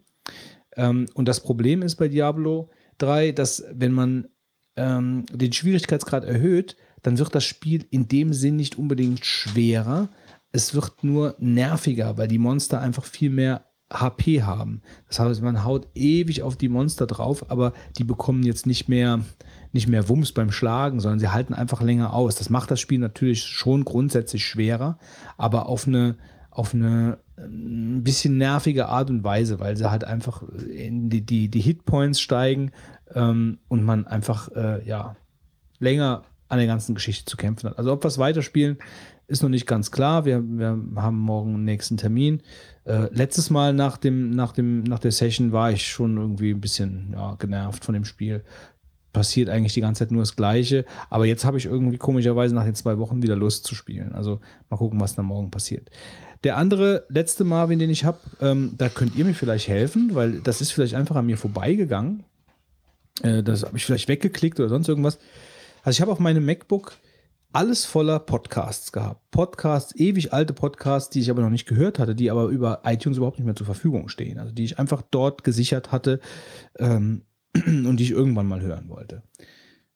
Ähm, 0.77 1.07
und 1.15 1.27
das 1.27 1.41
Problem 1.41 1.83
ist 1.83 1.97
bei 1.97 2.07
Diablo 2.07 2.71
3, 2.99 3.33
dass 3.33 3.65
wenn 3.73 3.91
man 3.91 4.29
ähm, 4.77 5.25
den 5.31 5.53
Schwierigkeitsgrad 5.53 6.25
erhöht, 6.25 6.77
dann 7.03 7.19
wird 7.19 7.35
das 7.35 7.45
Spiel 7.45 7.87
in 7.91 8.09
dem 8.09 8.33
Sinn 8.33 8.57
nicht 8.57 8.79
unbedingt 8.79 9.25
schwerer. 9.25 10.09
Es 10.53 10.75
wird 10.75 11.05
nur 11.05 11.35
nerviger, 11.39 12.17
weil 12.17 12.29
die 12.29 12.39
Monster 12.39 12.81
einfach 12.81 13.05
viel 13.05 13.31
mehr 13.31 13.67
HP 13.93 14.43
haben. 14.43 14.83
Das 15.09 15.21
heißt, 15.21 15.43
man 15.43 15.65
haut 15.65 15.89
ewig 15.95 16.43
auf 16.43 16.57
die 16.57 16.69
Monster 16.69 17.07
drauf, 17.07 17.51
aber 17.51 17.73
die 17.99 18.05
bekommen 18.05 18.43
jetzt 18.43 18.67
nicht 18.67 18.89
mehr, 18.89 19.21
nicht 19.73 19.89
mehr 19.89 20.09
Wumms 20.09 20.33
beim 20.33 20.51
Schlagen, 20.51 21.01
sondern 21.01 21.21
sie 21.21 21.29
halten 21.29 21.55
einfach 21.55 21.83
länger 21.83 22.15
aus. 22.15 22.35
Das 22.37 22.51
macht 22.51 22.71
das 22.71 22.81
Spiel 22.81 22.99
natürlich 22.99 23.45
schon 23.45 23.85
grundsätzlich 23.85 24.47
schwerer, 24.47 24.99
aber 25.37 25.69
auf 25.69 25.87
eine, 25.87 26.17
auf 26.51 26.75
eine 26.75 27.19
ein 27.37 28.05
bisschen 28.05 28.39
nervige 28.39 28.89
Art 28.89 29.11
und 29.11 29.25
Weise, 29.25 29.59
weil 29.59 29.77
sie 29.77 29.91
halt 29.91 30.05
einfach 30.05 30.43
in 30.43 31.11
die, 31.11 31.27
die, 31.27 31.49
die 31.49 31.61
Hitpoints 31.61 32.21
steigen 32.21 32.71
ähm, 33.15 33.59
und 33.69 33.85
man 33.85 34.07
einfach 34.07 34.51
äh, 34.55 34.87
ja 34.87 35.17
länger 35.79 36.23
an 36.49 36.59
der 36.59 36.67
ganzen 36.67 36.95
Geschichte 36.95 37.25
zu 37.25 37.37
kämpfen 37.37 37.71
hat. 37.71 37.79
Also 37.79 37.93
ob 37.93 38.05
wir 38.05 38.09
es 38.09 38.19
weiterspielen, 38.19 38.79
ist 39.27 39.43
noch 39.43 39.49
nicht 39.49 39.67
ganz 39.67 39.91
klar. 39.91 40.25
Wir, 40.25 40.43
wir 40.43 40.79
haben 40.97 41.19
morgen 41.19 41.55
einen 41.55 41.65
nächsten 41.65 41.97
Termin. 41.97 42.43
Äh, 42.85 43.09
letztes 43.13 43.51
Mal 43.51 43.73
nach 43.73 43.97
dem, 43.97 44.31
nach 44.31 44.53
dem, 44.53 44.83
nach 44.83 44.99
der 44.99 45.13
Session 45.13 45.53
war 45.53 45.73
ich 45.73 45.87
schon 45.87 46.17
irgendwie 46.17 46.51
ein 46.51 46.61
bisschen 46.61 47.13
ja, 47.13 47.35
genervt 47.37 47.85
von 47.85 47.95
dem 47.95 48.05
Spiel. 48.05 48.45
Passiert 49.13 49.49
eigentlich 49.49 49.73
die 49.75 49.81
ganze 49.81 50.01
Zeit 50.01 50.11
nur 50.11 50.23
das 50.23 50.37
Gleiche. 50.37 50.85
Aber 51.09 51.25
jetzt 51.25 51.45
habe 51.45 51.57
ich 51.57 51.65
irgendwie 51.65 51.97
komischerweise 51.97 52.55
nach 52.55 52.65
den 52.65 52.75
zwei 52.75 52.99
Wochen 52.99 53.23
wieder 53.23 53.37
Lust 53.37 53.65
zu 53.65 53.75
spielen. 53.75 54.13
Also 54.13 54.41
mal 54.69 54.77
gucken, 54.77 55.01
was 55.01 55.15
dann 55.15 55.27
morgen 55.27 55.51
passiert. 55.51 55.89
Der 56.43 56.59
andere 56.59 57.07
letzte 57.09 57.45
Marvin, 57.45 57.79
den 57.79 57.89
ich 57.89 58.05
habe, 58.05 58.19
ähm, 58.43 58.75
da 58.77 58.91
könnt 58.91 59.17
ihr 59.17 59.25
mir 59.25 59.35
vielleicht 59.35 59.69
helfen, 59.69 60.11
weil 60.15 60.41
das 60.41 60.61
ist 60.61 60.73
vielleicht 60.73 60.95
einfach 60.95 61.17
an 61.17 61.25
mir 61.25 61.39
vorbeigegangen. 61.39 62.25
Äh, 63.23 63.43
das 63.43 63.65
habe 63.65 63.77
ich 63.77 63.85
vielleicht 63.85 64.09
weggeklickt 64.09 64.59
oder 64.61 64.69
sonst 64.69 64.89
irgendwas. 64.89 65.19
Also 65.83 65.97
ich 65.97 66.01
habe 66.01 66.13
auf 66.13 66.19
meinem 66.19 66.45
MacBook 66.45 66.95
alles 67.53 67.85
voller 67.85 68.19
Podcasts 68.19 68.91
gehabt. 68.91 69.31
Podcasts, 69.31 69.95
ewig 69.95 70.33
alte 70.33 70.53
Podcasts, 70.53 71.11
die 71.11 71.21
ich 71.21 71.31
aber 71.31 71.43
noch 71.43 71.51
nicht 71.51 71.67
gehört 71.67 72.01
hatte, 72.01 72.17
die 72.17 72.31
aber 72.31 72.47
über 72.47 72.83
iTunes 72.85 73.17
überhaupt 73.17 73.39
nicht 73.39 73.47
mehr 73.47 73.55
zur 73.55 73.67
Verfügung 73.67 74.09
stehen. 74.09 74.39
Also 74.39 74.53
die 74.53 74.65
ich 74.65 74.79
einfach 74.79 75.03
dort 75.11 75.45
gesichert 75.45 75.93
hatte 75.93 76.21
ähm, 76.79 77.23
und 77.55 77.97
die 77.97 78.05
ich 78.05 78.11
irgendwann 78.11 78.49
mal 78.49 78.61
hören 78.61 78.89
wollte. 78.89 79.23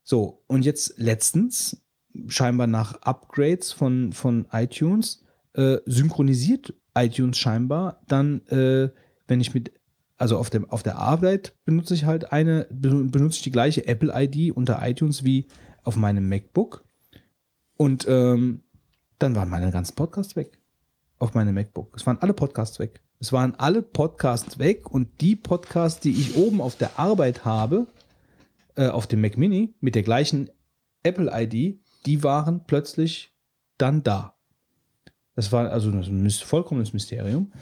So, 0.04 0.44
und 0.47 0.65
jetzt 0.65 0.94
letztens, 0.99 1.83
scheinbar 2.28 2.68
nach 2.68 3.02
Upgrades 3.02 3.72
von, 3.72 4.12
von 4.12 4.47
iTunes, 4.52 5.24
äh, 5.54 5.78
synchronisiert 5.84 6.74
iTunes 6.94 7.38
scheinbar 7.38 8.01
dann, 8.06 8.47
äh, 8.47 8.90
wenn 9.26 9.40
ich 9.40 9.52
mit, 9.52 9.72
also 10.18 10.36
auf, 10.36 10.51
dem, 10.51 10.68
auf 10.68 10.83
der 10.83 10.99
Arbeit 10.99 11.54
benutze 11.65 11.94
ich 11.94 12.04
halt 12.04 12.33
eine, 12.33 12.67
benutze 12.70 13.36
ich 13.36 13.42
die 13.42 13.52
gleiche 13.52 13.86
Apple-ID 13.86 14.54
unter 14.54 14.86
iTunes 14.86 15.24
wie 15.24 15.47
auf 15.84 15.97
meinem 15.97 16.28
MacBook. 16.28 16.84
Und 17.76 18.06
ähm, 18.08 18.62
dann 19.20 19.36
waren 19.36 19.49
meine 19.49 19.70
ganzen 19.70 19.94
Podcasts 19.94 20.36
weg. 20.36 20.58
Auf 21.20 21.34
meinem 21.34 21.54
MacBook. 21.54 21.97
Es 21.97 22.06
waren 22.06 22.18
alle 22.18 22.34
Podcasts 22.34 22.78
weg. 22.78 23.01
Es 23.20 23.33
waren 23.33 23.54
alle 23.56 23.83
Podcasts 23.83 24.58
weg 24.58 24.90
und 24.90 25.20
die 25.20 25.34
Podcasts, 25.34 26.01
die 26.01 26.12
ich 26.12 26.36
oben 26.36 26.60
auf 26.60 26.76
der 26.76 26.99
Arbeit 26.99 27.44
habe, 27.44 27.86
äh, 28.76 28.88
auf 28.88 29.06
dem 29.06 29.20
Mac 29.20 29.36
Mini 29.36 29.74
mit 29.81 29.94
der 29.94 30.04
gleichen 30.04 30.51
Apple-ID, 31.02 31.81
die 32.06 32.22
waren 32.22 32.65
plötzlich 32.67 33.34
dann 33.76 34.02
da. 34.02 34.34
Das 35.34 35.52
war 35.52 35.70
also 35.70 35.90
ein 35.90 36.31
vollkommenes 36.31 36.92
Mysterium. 36.92 37.52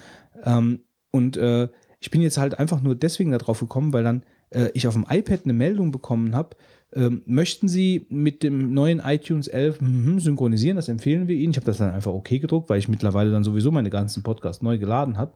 Ähm, 0.45 0.81
und 1.11 1.37
äh, 1.37 1.69
ich 2.01 2.11
bin 2.11 2.21
jetzt 2.21 2.39
halt 2.39 2.59
einfach 2.59 2.83
nur 2.83 2.95
deswegen 2.95 3.33
darauf 3.33 3.61
gekommen, 3.61 3.93
weil 3.93 4.05
dann 4.05 4.23
äh, 4.51 4.71
ich 4.75 4.87
auf 4.87 4.95
dem 4.95 5.07
iPad 5.09 5.41
eine 5.45 5.53
Meldung 5.53 5.91
bekommen 5.91 6.35
habe, 6.35 6.57
ähm, 6.95 7.23
möchten 7.27 7.69
Sie 7.69 8.07
mit 8.09 8.43
dem 8.43 8.73
neuen 8.73 9.01
iTunes 9.01 9.49
11 9.49 9.81
mm, 9.81 10.19
synchronisieren? 10.19 10.77
Das 10.77 10.89
empfehlen 10.89 11.27
wir 11.29 11.37
Ihnen. 11.37 11.51
Ich 11.51 11.57
habe 11.57 11.67
das 11.67 11.79
dann 11.79 11.93
einfach 11.93 12.13
okay 12.13 12.39
gedruckt, 12.39 12.71
weil 12.71 12.79
ich 12.79 12.89
mittlerweile 12.89 13.31
dann 13.33 13.45
sowieso 13.45 13.71
meine 13.71 13.91
ganzen 13.91 14.23
Podcasts 14.23 14.63
neu 14.63 14.79
geladen 14.79 15.19
habe. 15.19 15.35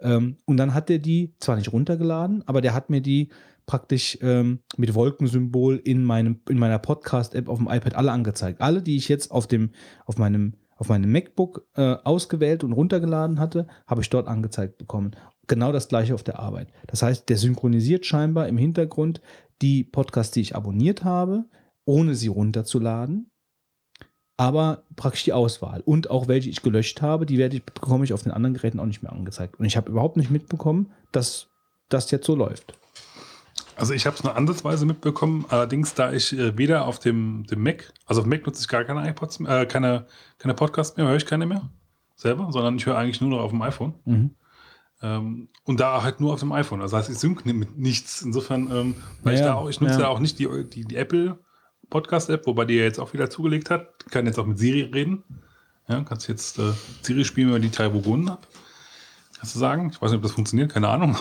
Ähm, 0.00 0.36
und 0.46 0.56
dann 0.56 0.74
hat 0.74 0.88
der 0.88 0.98
die 0.98 1.34
zwar 1.38 1.56
nicht 1.56 1.72
runtergeladen, 1.72 2.42
aber 2.46 2.60
der 2.60 2.74
hat 2.74 2.90
mir 2.90 3.02
die 3.02 3.28
praktisch 3.66 4.18
ähm, 4.22 4.60
mit 4.76 4.94
Wolkensymbol 4.94 5.76
in 5.76 6.04
meinem 6.04 6.40
in 6.48 6.58
meiner 6.58 6.78
Podcast-App 6.78 7.48
auf 7.48 7.58
dem 7.58 7.68
iPad 7.68 7.94
alle 7.94 8.12
angezeigt. 8.12 8.60
Alle, 8.60 8.80
die 8.80 8.96
ich 8.96 9.08
jetzt 9.08 9.30
auf 9.30 9.46
dem 9.46 9.70
auf 10.06 10.18
meinem 10.18 10.54
auf 10.76 10.88
meinem 10.88 11.10
MacBook 11.10 11.66
äh, 11.74 11.96
ausgewählt 12.04 12.62
und 12.62 12.72
runtergeladen 12.72 13.40
hatte, 13.40 13.66
habe 13.86 14.02
ich 14.02 14.10
dort 14.10 14.28
angezeigt 14.28 14.78
bekommen. 14.78 15.12
Genau 15.46 15.72
das 15.72 15.88
gleiche 15.88 16.14
auf 16.14 16.22
der 16.22 16.38
Arbeit. 16.38 16.68
Das 16.86 17.02
heißt, 17.02 17.28
der 17.28 17.36
synchronisiert 17.36 18.04
scheinbar 18.04 18.48
im 18.48 18.58
Hintergrund 18.58 19.20
die 19.62 19.84
Podcasts, 19.84 20.32
die 20.32 20.40
ich 20.40 20.56
abonniert 20.56 21.04
habe, 21.04 21.44
ohne 21.84 22.14
sie 22.14 22.28
runterzuladen, 22.28 23.30
aber 24.36 24.82
praktisch 24.96 25.24
die 25.24 25.32
Auswahl. 25.32 25.80
Und 25.80 26.10
auch 26.10 26.28
welche 26.28 26.50
ich 26.50 26.62
gelöscht 26.62 27.00
habe, 27.00 27.26
die 27.26 27.38
werde 27.38 27.56
ich, 27.56 27.64
bekomme 27.64 28.04
ich 28.04 28.12
auf 28.12 28.22
den 28.22 28.32
anderen 28.32 28.54
Geräten 28.54 28.80
auch 28.80 28.86
nicht 28.86 29.02
mehr 29.02 29.12
angezeigt. 29.12 29.58
Und 29.58 29.64
ich 29.64 29.76
habe 29.76 29.90
überhaupt 29.90 30.16
nicht 30.16 30.30
mitbekommen, 30.30 30.92
dass 31.12 31.48
das 31.88 32.10
jetzt 32.10 32.26
so 32.26 32.34
läuft. 32.34 32.74
Also 33.76 33.92
ich 33.92 34.06
habe 34.06 34.16
es 34.16 34.24
nur 34.24 34.34
ansatzweise 34.34 34.86
mitbekommen, 34.86 35.44
allerdings 35.48 35.94
da 35.94 36.12
ich 36.12 36.32
äh, 36.32 36.56
weder 36.56 36.86
auf 36.86 36.98
dem, 36.98 37.44
dem 37.46 37.62
Mac, 37.62 37.92
also 38.06 38.22
auf 38.22 38.26
Mac 38.26 38.46
nutze 38.46 38.62
ich 38.62 38.68
gar 38.68 38.84
keine 38.84 39.08
iPods, 39.08 39.40
äh, 39.40 39.66
keine, 39.66 40.06
keine 40.38 40.54
Podcasts 40.54 40.96
mehr, 40.96 41.06
höre 41.06 41.16
ich 41.16 41.26
keine 41.26 41.46
mehr 41.46 41.68
selber, 42.16 42.48
sondern 42.50 42.76
ich 42.76 42.86
höre 42.86 42.96
eigentlich 42.96 43.20
nur 43.20 43.30
noch 43.30 43.40
auf 43.40 43.50
dem 43.50 43.60
iPhone. 43.62 43.94
Mhm. 44.06 44.30
Ähm, 45.02 45.48
und 45.64 45.80
da 45.80 46.02
halt 46.02 46.20
nur 46.20 46.32
auf 46.32 46.40
dem 46.40 46.52
iPhone. 46.52 46.80
Das 46.80 46.92
heißt, 46.92 47.10
ich 47.10 47.18
sync 47.18 47.44
mit 47.44 47.76
nichts. 47.76 48.22
Insofern, 48.22 48.70
ähm, 48.70 48.94
weil 49.22 49.34
Ja, 49.34 49.38
ich 49.40 49.44
da 49.44 49.54
auch, 49.54 49.68
ich 49.68 49.80
nutze 49.80 49.94
ja. 49.94 50.00
ja 50.02 50.08
auch 50.08 50.20
nicht 50.20 50.38
die, 50.38 50.48
die, 50.72 50.84
die 50.84 50.96
Apple 50.96 51.38
Podcast-App, 51.90 52.46
wobei 52.46 52.64
die 52.64 52.74
ja 52.74 52.84
jetzt 52.84 52.98
auch 52.98 53.12
wieder 53.12 53.30
zugelegt 53.30 53.70
hat. 53.70 54.10
Kann 54.10 54.26
jetzt 54.26 54.38
auch 54.38 54.46
mit 54.46 54.58
Siri 54.58 54.82
reden. 54.82 55.22
Ja, 55.88 56.02
kannst 56.02 56.28
jetzt 56.28 56.58
äh, 56.58 56.72
Siri 57.02 57.24
spielen, 57.24 57.52
wenn 57.52 57.62
die 57.62 57.70
drei 57.70 57.92
Vogonen 57.92 58.30
hat. 58.30 58.48
Kannst 59.38 59.54
du 59.54 59.58
sagen? 59.58 59.90
Ich 59.92 60.00
weiß 60.00 60.10
nicht, 60.10 60.16
ob 60.16 60.22
das 60.22 60.32
funktioniert, 60.32 60.72
keine 60.72 60.88
Ahnung. 60.88 61.16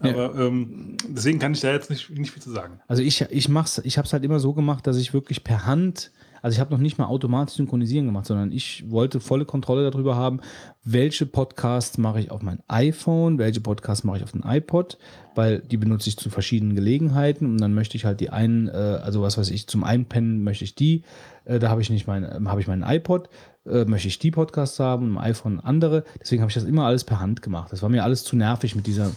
Aber 0.00 0.34
ähm, 0.34 0.96
deswegen 1.08 1.38
kann 1.38 1.52
ich 1.52 1.60
da 1.60 1.70
jetzt 1.72 1.90
nicht, 1.90 2.10
nicht 2.10 2.32
viel 2.32 2.42
zu 2.42 2.50
sagen. 2.50 2.80
Also 2.88 3.02
ich, 3.02 3.20
ich 3.20 3.48
mach's, 3.48 3.78
ich 3.78 3.98
habe 3.98 4.06
es 4.06 4.12
halt 4.12 4.24
immer 4.24 4.40
so 4.40 4.52
gemacht, 4.52 4.86
dass 4.86 4.96
ich 4.96 5.14
wirklich 5.14 5.44
per 5.44 5.64
Hand, 5.66 6.12
also 6.42 6.56
ich 6.56 6.60
habe 6.60 6.72
noch 6.72 6.80
nicht 6.80 6.98
mal 6.98 7.06
automatisch 7.06 7.54
synchronisieren 7.54 8.06
gemacht, 8.06 8.26
sondern 8.26 8.50
ich 8.50 8.90
wollte 8.90 9.20
volle 9.20 9.44
Kontrolle 9.44 9.88
darüber 9.88 10.16
haben, 10.16 10.40
welche 10.82 11.24
Podcasts 11.24 11.98
mache 11.98 12.18
ich 12.18 12.32
auf 12.32 12.42
mein 12.42 12.58
iPhone, 12.66 13.38
welche 13.38 13.60
Podcasts 13.60 14.02
mache 14.02 14.18
ich 14.18 14.24
auf 14.24 14.32
den 14.32 14.42
iPod, 14.44 14.98
weil 15.36 15.60
die 15.60 15.76
benutze 15.76 16.08
ich 16.08 16.16
zu 16.16 16.30
verschiedenen 16.30 16.74
Gelegenheiten 16.74 17.46
und 17.46 17.60
dann 17.60 17.74
möchte 17.74 17.96
ich 17.96 18.04
halt 18.04 18.20
die 18.20 18.30
einen, 18.30 18.66
äh, 18.68 18.72
also 18.72 19.22
was 19.22 19.38
weiß 19.38 19.50
ich, 19.50 19.68
zum 19.68 19.84
Einpennen 19.84 20.42
möchte 20.42 20.64
ich 20.64 20.74
die, 20.74 21.04
äh, 21.44 21.60
da 21.60 21.70
habe 21.70 21.80
ich 21.80 21.90
nicht 21.90 22.08
mein, 22.08 22.48
habe 22.48 22.60
ich 22.60 22.66
meinen 22.66 22.82
iPod, 22.82 23.28
äh, 23.64 23.84
möchte 23.84 24.08
ich 24.08 24.18
die 24.18 24.32
Podcasts 24.32 24.80
haben, 24.80 25.06
im 25.06 25.18
iPhone 25.18 25.60
andere. 25.60 26.04
Deswegen 26.20 26.42
habe 26.42 26.50
ich 26.50 26.54
das 26.56 26.64
immer 26.64 26.86
alles 26.86 27.04
per 27.04 27.20
Hand 27.20 27.42
gemacht. 27.42 27.70
Das 27.70 27.82
war 27.82 27.88
mir 27.88 28.02
alles 28.02 28.24
zu 28.24 28.34
nervig 28.34 28.74
mit 28.74 28.86
dieser, 28.86 29.12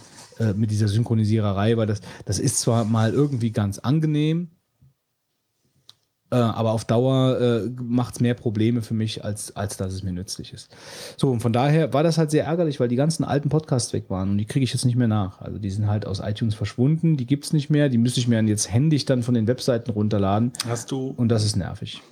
mit 0.54 0.70
dieser 0.70 0.86
Synchronisiererei, 0.86 1.78
weil 1.78 1.86
das, 1.86 2.02
das 2.26 2.38
ist 2.38 2.60
zwar 2.60 2.84
mal 2.84 3.14
irgendwie 3.14 3.52
ganz 3.52 3.78
angenehm, 3.78 4.50
aber 6.38 6.72
auf 6.72 6.84
Dauer 6.84 7.38
äh, 7.40 7.70
macht 7.82 8.14
es 8.14 8.20
mehr 8.20 8.34
Probleme 8.34 8.82
für 8.82 8.94
mich, 8.94 9.24
als, 9.24 9.54
als 9.56 9.76
dass 9.76 9.92
es 9.92 10.02
mir 10.02 10.12
nützlich 10.12 10.52
ist. 10.52 10.74
So, 11.16 11.30
und 11.30 11.40
von 11.40 11.52
daher 11.52 11.92
war 11.92 12.02
das 12.02 12.18
halt 12.18 12.30
sehr 12.30 12.44
ärgerlich, 12.44 12.78
weil 12.80 12.88
die 12.88 12.96
ganzen 12.96 13.24
alten 13.24 13.48
Podcasts 13.48 13.92
weg 13.92 14.10
waren 14.10 14.30
und 14.30 14.38
die 14.38 14.44
kriege 14.46 14.64
ich 14.64 14.72
jetzt 14.72 14.84
nicht 14.84 14.96
mehr 14.96 15.08
nach. 15.08 15.40
Also 15.40 15.58
die 15.58 15.70
sind 15.70 15.86
halt 15.86 16.06
aus 16.06 16.20
iTunes 16.20 16.54
verschwunden, 16.54 17.16
die 17.16 17.26
gibt's 17.26 17.52
nicht 17.52 17.70
mehr, 17.70 17.88
die 17.88 17.98
müsste 17.98 18.20
ich 18.20 18.28
mir 18.28 18.36
dann 18.36 18.48
jetzt 18.48 18.72
händisch 18.72 19.04
dann 19.04 19.22
von 19.22 19.34
den 19.34 19.46
Webseiten 19.46 19.90
runterladen 19.90 20.52
Hast 20.68 20.90
du, 20.90 21.08
und 21.16 21.28
das 21.28 21.44
ist 21.44 21.56
nervig. 21.56 22.02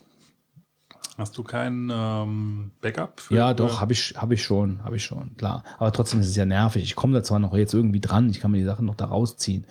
hast 1.17 1.37
du 1.39 1.43
kein 1.45 1.91
ähm, 1.93 2.71
Backup? 2.81 3.21
für- 3.21 3.35
Ja, 3.35 3.55
doch, 3.55 3.81
habe 3.81 3.93
ich, 3.93 4.15
hab 4.17 4.33
ich 4.33 4.43
schon, 4.43 4.83
habe 4.85 4.97
ich 4.97 5.05
schon, 5.05 5.37
klar. 5.37 5.63
Aber 5.79 5.93
trotzdem 5.93 6.21
ist 6.21 6.29
es 6.29 6.37
ja 6.37 6.45
nervig. 6.45 6.83
Ich 6.83 6.97
komme 6.97 7.15
da 7.15 7.23
zwar 7.23 7.39
noch 7.39 7.55
jetzt 7.57 7.75
irgendwie 7.75 8.01
dran, 8.01 8.29
ich 8.31 8.41
kann 8.41 8.51
mir 8.51 8.59
die 8.59 8.65
Sachen 8.65 8.87
noch 8.87 8.97
da 8.97 9.05
rausziehen, 9.07 9.65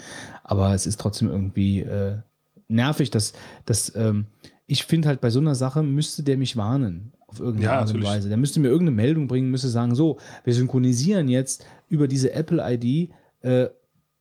aber 0.44 0.74
es 0.74 0.86
ist 0.86 1.00
trotzdem 1.00 1.30
irgendwie 1.30 1.82
äh, 1.82 2.18
nervig, 2.68 3.12
dass, 3.12 3.34
dass 3.66 3.96
ähm, 3.96 4.26
ich 4.66 4.86
finde 4.86 5.08
halt 5.10 5.22
bei 5.22 5.30
so 5.30 5.40
einer 5.40 5.56
Sache 5.56 5.84
müsste 5.84 6.24
der 6.24 6.38
mich 6.38 6.58
warnen 6.58 7.14
auf 7.28 7.40
irgendeine 7.40 7.66
Ja, 7.66 7.80
Art 7.80 7.94
und. 7.94 8.04
Weise. 8.04 8.30
Der 8.30 8.38
müsste 8.38 8.60
mir 8.60 8.68
irgendeine 8.68 8.96
Meldung 8.96 9.28
bringen, 9.28 9.50
müsste 9.52 9.70
sagen, 9.70 9.96
so, 9.96 10.20
wir 10.44 10.54
synchronisieren 10.54 11.28
jetzt 11.28 11.66
über 11.90 12.08
diese 12.08 12.34
Apple-ID, 12.34 13.10
äh, 13.42 13.68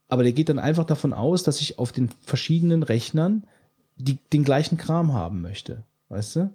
aber 0.09 0.23
der 0.23 0.33
geht 0.33 0.49
dann 0.49 0.59
einfach 0.59 0.85
davon 0.85 1.13
aus, 1.13 1.43
dass 1.43 1.61
ich 1.61 1.79
auf 1.79 1.93
den 1.93 2.11
verschiedenen 2.21 2.83
Rechnern 2.83 3.45
die, 3.97 4.19
den 4.33 4.45
gleichen 4.45 4.77
Kram 4.79 5.13
haben 5.13 5.41
möchte. 5.43 5.85
Weißt 6.09 6.37
du? 6.37 6.51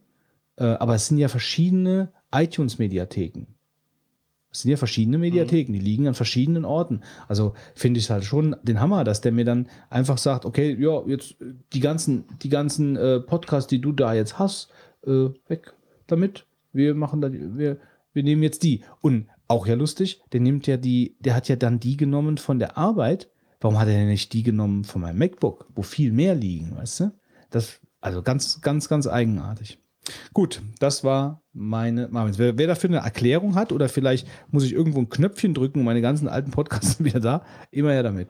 Äh, 0.58 0.66
aber 0.66 0.96
es 0.96 1.08
sind 1.08 1.18
ja 1.18 1.28
verschiedene 1.28 2.10
iTunes-Mediatheken. 2.32 3.48
Es 4.52 4.62
sind 4.62 4.72
ja 4.72 4.78
verschiedene 4.78 5.18
Mediatheken, 5.18 5.74
die 5.74 5.80
liegen 5.80 6.08
an 6.08 6.14
verschiedenen 6.14 6.66
Orten. 6.66 7.02
Also 7.28 7.54
finde 7.76 8.00
ich 8.00 8.10
halt 8.10 8.24
schon 8.24 8.56
den 8.64 8.80
Hammer, 8.80 9.04
dass 9.04 9.22
der 9.22 9.32
mir 9.32 9.46
dann 9.46 9.68
einfach 9.90 10.18
sagt, 10.18 10.46
okay, 10.46 10.76
ja, 10.80 11.02
jetzt 11.06 11.40
äh, 11.42 11.54
die 11.74 11.80
ganzen, 11.80 12.26
die 12.42 12.50
ganzen 12.50 12.96
äh, 12.96 13.20
Podcasts, 13.20 13.68
die 13.68 13.82
du 13.82 13.92
da 13.92 14.14
jetzt 14.14 14.40
hast, 14.40 14.70
äh, 15.06 15.30
weg 15.48 15.74
damit. 16.08 16.46
Wir 16.74 16.96
machen 16.96 17.22
da, 17.22 17.32
wir, 17.32 17.78
wir 18.14 18.24
nehmen 18.24 18.44
jetzt 18.44 18.64
die. 18.64 18.82
Und 19.02 19.28
auch 19.48 19.68
ja 19.68 19.76
lustig, 19.76 20.22
der 20.32 20.42
nimmt 20.42 20.68
ja 20.68 20.78
die, 20.78 21.16
der 21.20 21.36
hat 21.36 21.48
ja 21.48 21.56
dann 21.56 21.80
die 21.80 21.98
genommen 21.98 22.38
von 22.38 22.60
der 22.60 22.78
Arbeit. 22.78 23.30
Warum 23.60 23.80
hat 23.80 23.88
er 23.88 23.96
denn 23.96 24.08
nicht 24.08 24.34
die 24.34 24.44
genommen 24.44 24.84
von 24.84 25.02
meinem 25.02 25.18
MacBook, 25.18 25.66
wo 25.76 25.82
viel 25.82 26.12
mehr 26.12 26.36
liegen, 26.36 26.76
weißt 26.76 27.00
du? 27.02 27.12
Das, 27.50 27.80
also 28.02 28.22
ganz, 28.22 28.62
ganz, 28.62 28.88
ganz 28.88 29.08
eigenartig. 29.08 29.80
Gut, 30.34 30.62
das 30.80 31.04
war 31.04 31.42
meine 31.58 32.08
Marvins. 32.10 32.38
Wer, 32.38 32.58
wer 32.58 32.68
dafür 32.68 32.90
eine 32.90 33.00
Erklärung 33.00 33.56
hat 33.56 33.72
oder 33.72 33.90
vielleicht 33.90 34.28
muss 34.52 34.64
ich 34.64 34.74
irgendwo 34.74 35.00
ein 35.00 35.10
Knöpfchen 35.10 35.54
drücken 35.54 35.80
und 35.80 35.86
meine 35.86 36.02
ganzen 36.02 36.28
alten 36.28 36.52
Podcasts 36.52 36.94
sind 36.98 37.06
wieder 37.06 37.20
da, 37.20 37.44
immer 37.72 37.92
her 37.92 38.04
damit. 38.04 38.30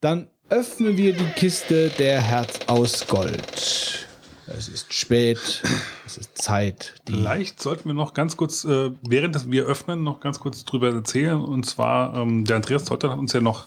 Dann 0.00 0.28
öffnen 0.48 0.96
wir 0.96 1.14
die 1.14 1.24
Kiste 1.34 1.90
der 1.98 2.20
Herz 2.20 2.60
aus 2.66 3.06
Gold. 3.06 4.06
Es 4.46 4.68
ist 4.68 4.94
spät, 4.94 5.62
es 6.06 6.18
ist 6.18 6.38
Zeit. 6.38 6.94
Vielleicht 7.04 7.60
sollten 7.60 7.88
wir 7.88 7.94
noch 7.94 8.14
ganz 8.14 8.36
kurz, 8.36 8.64
äh, 8.64 8.92
während 9.02 9.50
wir 9.50 9.64
öffnen, 9.64 10.04
noch 10.04 10.20
ganz 10.20 10.38
kurz 10.38 10.64
drüber 10.64 10.92
erzählen. 10.92 11.40
Und 11.40 11.66
zwar, 11.66 12.14
ähm, 12.14 12.44
der 12.44 12.56
Andreas 12.56 12.84
Zotter 12.84 13.10
hat 13.10 13.18
uns 13.18 13.32
ja 13.32 13.40
noch 13.40 13.66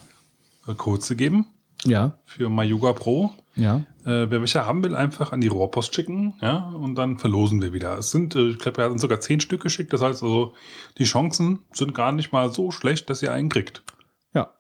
äh, 0.68 0.74
Codes 0.74 1.10
gegeben 1.10 1.48
ja, 1.84 2.18
für 2.26 2.50
Mayuga 2.50 2.94
Pro. 2.94 3.32
Ja. 3.60 3.78
Äh, 4.06 4.30
wer 4.30 4.40
welche 4.40 4.66
haben 4.66 4.84
will, 4.84 4.96
einfach 4.96 5.32
an 5.32 5.42
die 5.42 5.48
Rohrpost 5.48 5.94
schicken, 5.94 6.36
ja, 6.42 6.70
und 6.70 6.96
dann 6.96 7.18
verlosen 7.18 7.62
wir 7.62 7.74
wieder. 7.74 7.98
Es 7.98 8.12
sind, 8.12 8.36
äh, 8.36 8.50
ich 8.50 8.60
glaube, 8.60 8.84
hat 8.84 8.92
uns 8.92 9.02
sogar 9.02 9.20
zehn 9.20 9.40
Stück 9.40 9.62
geschickt. 9.62 9.94
Das 9.94 10.02
heißt 10.02 10.24
also, 10.24 10.54
die 10.98 11.04
Chancen 11.04 11.60
sind 11.74 11.94
gar 11.94 12.12
nicht 12.12 12.32
mal 12.32 12.52
so 12.52 12.72
schlecht, 12.72 13.10
dass 13.10 13.22
ihr 13.22 13.32
einen 13.32 13.50
kriegt. 13.50 13.84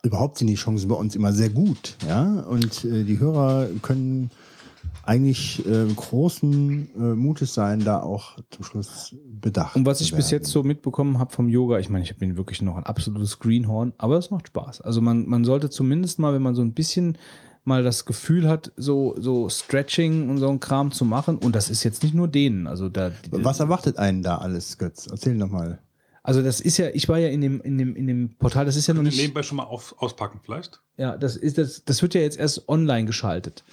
Überhaupt 0.03 0.37
sind 0.37 0.47
die 0.47 0.55
Chancen 0.55 0.87
bei 0.87 0.95
uns 0.95 1.15
immer 1.15 1.31
sehr 1.31 1.49
gut. 1.49 1.95
Ja? 2.07 2.41
Und 2.41 2.83
äh, 2.85 3.03
die 3.03 3.19
Hörer 3.19 3.67
können 3.81 4.31
eigentlich 5.03 5.65
äh, 5.65 5.87
großen 5.93 6.89
äh, 6.95 6.99
Mutes 7.15 7.53
sein, 7.53 7.83
da 7.83 8.01
auch 8.01 8.37
zum 8.51 8.63
Schluss 8.63 9.15
bedacht. 9.25 9.75
Und 9.75 9.85
was 9.85 10.01
ich 10.01 10.13
bis 10.13 10.29
jetzt 10.29 10.49
so 10.49 10.63
mitbekommen 10.63 11.19
habe 11.19 11.31
vom 11.33 11.49
Yoga, 11.49 11.79
ich 11.79 11.89
meine, 11.89 12.03
ich 12.03 12.15
bin 12.17 12.37
wirklich 12.37 12.61
noch 12.61 12.77
ein 12.77 12.83
absolutes 12.83 13.39
Greenhorn, 13.39 13.93
aber 13.97 14.17
es 14.17 14.29
macht 14.29 14.47
Spaß. 14.47 14.81
Also 14.81 15.01
man, 15.01 15.27
man 15.27 15.45
sollte 15.45 15.69
zumindest 15.69 16.19
mal, 16.19 16.33
wenn 16.33 16.41
man 16.41 16.55
so 16.55 16.61
ein 16.61 16.73
bisschen 16.73 17.17
mal 17.69 17.83
das 17.83 18.03
Gefühl 18.05 18.49
hat, 18.49 18.71
so, 18.75 19.15
so 19.17 19.47
Stretching 19.47 20.29
und 20.29 20.37
so 20.39 20.49
ein 20.49 20.59
Kram 20.59 20.91
zu 20.91 21.05
machen, 21.05 21.37
und 21.37 21.55
das 21.55 21.69
ist 21.69 21.83
jetzt 21.85 22.03
nicht 22.03 22.13
nur 22.13 22.27
denen, 22.27 22.67
also 22.67 22.89
da. 22.89 23.11
Was 23.31 23.61
erwartet 23.61 23.97
einen 23.97 24.21
da 24.23 24.39
alles, 24.39 24.77
Götz? 24.77 25.07
Erzähl 25.09 25.37
doch 25.37 25.47
mal. 25.49 25.79
Also 26.21 26.41
das 26.43 26.59
ist 26.59 26.77
ja, 26.77 26.89
ich 26.93 27.07
war 27.07 27.17
ja 27.17 27.29
in 27.29 27.39
dem, 27.41 27.61
in 27.61 27.77
dem, 27.77 27.95
in 27.95 28.05
dem 28.05 28.35
Portal, 28.37 28.65
das 28.65 28.75
ist 28.75 28.85
ja 28.87 28.93
noch 28.93 29.01
nicht. 29.03 29.17
nebenbei 29.17 29.41
schon 29.41 29.55
mal 29.55 29.63
auf, 29.63 29.95
auspacken, 29.99 30.41
vielleicht? 30.43 30.81
Ja, 30.97 31.15
das 31.17 31.37
ist 31.37 31.57
das, 31.57 31.83
das 31.85 32.01
wird 32.01 32.13
ja 32.13 32.21
jetzt 32.21 32.37
erst 32.37 32.67
online 32.67 33.05
geschaltet. 33.05 33.63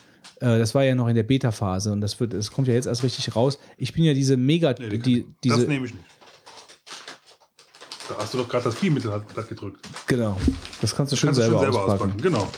Äh, 0.41 0.59
das 0.59 0.75
war 0.75 0.85
ja 0.85 0.95
noch 0.95 1.09
in 1.09 1.17
der 1.17 1.25
Beta-Phase 1.25 1.91
und 1.93 2.01
das 2.01 2.21
wird, 2.21 2.33
das 2.35 2.53
kommt 2.53 2.69
ja 2.69 2.75
jetzt 2.75 2.87
erst 2.87 3.03
richtig 3.03 3.35
raus. 3.35 3.59
Ich 3.77 3.93
bin 3.95 4.05
ja 4.05 4.15
diese 4.15 4.37
mega, 4.37 4.75
Nee, 4.79 4.91
die- 4.91 4.99
die, 5.01 5.27
diese, 5.43 5.57
das 5.59 5.67
nehme 5.67 5.87
ich 5.87 5.95
nicht. 5.95 6.05
Da 8.09 8.15
hast 8.19 8.33
du 8.35 8.39
doch 8.39 8.49
gerade 8.49 8.65
das 8.65 8.75
Spielmittel 8.77 9.11
halt 9.11 9.25
gedrückt. 9.49 9.81
genau. 10.07 10.37
Das 10.81 10.95
kannst 10.95 11.13
du 11.13 11.17
schön, 11.17 11.29
Kannst 11.29 11.41
du 11.41 11.45
selber, 11.45 11.59
schon 11.65 11.73
selber 11.73 11.93
auspacken. 11.93 12.13
auspacken. 12.13 12.23
Genau. 12.23 12.49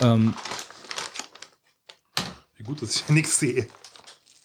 Ähm, 0.00 0.34
Wie 2.56 2.64
gut, 2.64 2.82
dass 2.82 2.96
ich 2.96 3.08
nichts 3.08 3.38
sehe. 3.38 3.66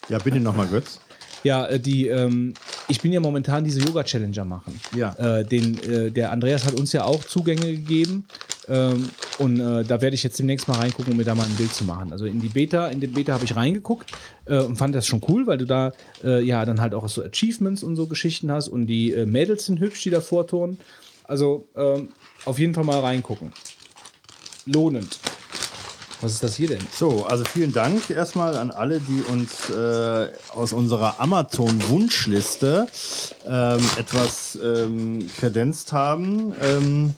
Ja, 0.08 0.18
bitte 0.18 0.40
nochmal, 0.40 0.66
Götz. 0.66 1.00
Ja, 1.44 1.66
äh, 1.66 1.80
die, 1.80 2.06
ähm, 2.08 2.54
ich 2.88 3.00
bin 3.00 3.12
ja 3.12 3.20
momentan 3.20 3.64
diese 3.64 3.80
Yoga-Challenger 3.80 4.44
machen. 4.44 4.80
Ja. 4.94 5.12
Äh, 5.14 5.44
den, 5.44 5.78
äh, 5.82 6.10
der 6.10 6.30
Andreas 6.32 6.64
hat 6.64 6.74
uns 6.74 6.92
ja 6.92 7.04
auch 7.04 7.24
Zugänge 7.24 7.72
gegeben. 7.72 8.26
Ähm, 8.68 9.10
und 9.38 9.58
äh, 9.58 9.84
da 9.84 10.00
werde 10.00 10.14
ich 10.14 10.22
jetzt 10.22 10.38
demnächst 10.38 10.68
mal 10.68 10.78
reingucken, 10.78 11.12
um 11.12 11.16
mir 11.16 11.24
da 11.24 11.34
mal 11.34 11.44
ein 11.44 11.56
Bild 11.56 11.74
zu 11.74 11.84
machen. 11.84 12.12
Also 12.12 12.26
in 12.26 12.40
die 12.40 12.48
Beta, 12.48 12.88
in 12.88 13.00
den 13.00 13.12
Beta 13.12 13.32
habe 13.32 13.44
ich 13.44 13.56
reingeguckt 13.56 14.12
äh, 14.44 14.58
und 14.58 14.76
fand 14.76 14.94
das 14.94 15.06
schon 15.06 15.20
cool, 15.28 15.46
weil 15.46 15.58
du 15.58 15.66
da 15.66 15.92
äh, 16.22 16.42
ja 16.42 16.64
dann 16.64 16.80
halt 16.80 16.94
auch 16.94 17.08
so 17.08 17.24
Achievements 17.24 17.82
und 17.82 17.96
so 17.96 18.06
Geschichten 18.06 18.52
hast 18.52 18.68
und 18.68 18.86
die 18.86 19.12
äh, 19.12 19.26
Mädels 19.26 19.66
sind 19.66 19.80
hübsch, 19.80 20.02
die 20.02 20.10
da 20.10 20.20
vorturnen. 20.20 20.78
Also 21.24 21.66
ähm, 21.74 22.10
auf 22.44 22.58
jeden 22.58 22.74
Fall 22.74 22.84
mal 22.84 23.00
reingucken. 23.00 23.52
Lohnend. 24.66 25.18
Was 26.22 26.34
ist 26.34 26.44
das 26.44 26.54
hier 26.54 26.68
denn? 26.68 26.86
So, 26.96 27.26
also 27.26 27.44
vielen 27.44 27.72
Dank 27.72 28.08
erstmal 28.08 28.56
an 28.56 28.70
alle, 28.70 29.00
die 29.00 29.22
uns 29.22 29.68
äh, 29.70 30.28
aus 30.54 30.72
unserer 30.72 31.18
Amazon-Wunschliste 31.18 32.86
ähm, 33.44 33.80
etwas 33.98 34.56
ähm, 34.62 35.28
kredenzt 35.36 35.92
haben. 35.92 36.54
Ähm, 36.62 37.14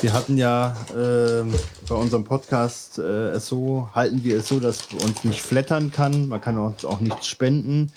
wir 0.00 0.14
hatten 0.14 0.38
ja 0.38 0.74
ähm, 0.96 1.52
bei 1.86 1.94
unserem 1.94 2.24
Podcast 2.24 2.98
äh, 2.98 3.32
es 3.32 3.46
so, 3.46 3.90
halten 3.94 4.24
wir 4.24 4.38
es 4.38 4.48
so, 4.48 4.58
dass 4.58 4.86
uns 4.94 5.22
nicht 5.24 5.42
flattern 5.42 5.92
kann. 5.92 6.28
Man 6.28 6.40
kann 6.40 6.56
uns 6.56 6.86
auch 6.86 7.00
nichts 7.00 7.26
spenden. 7.26 7.92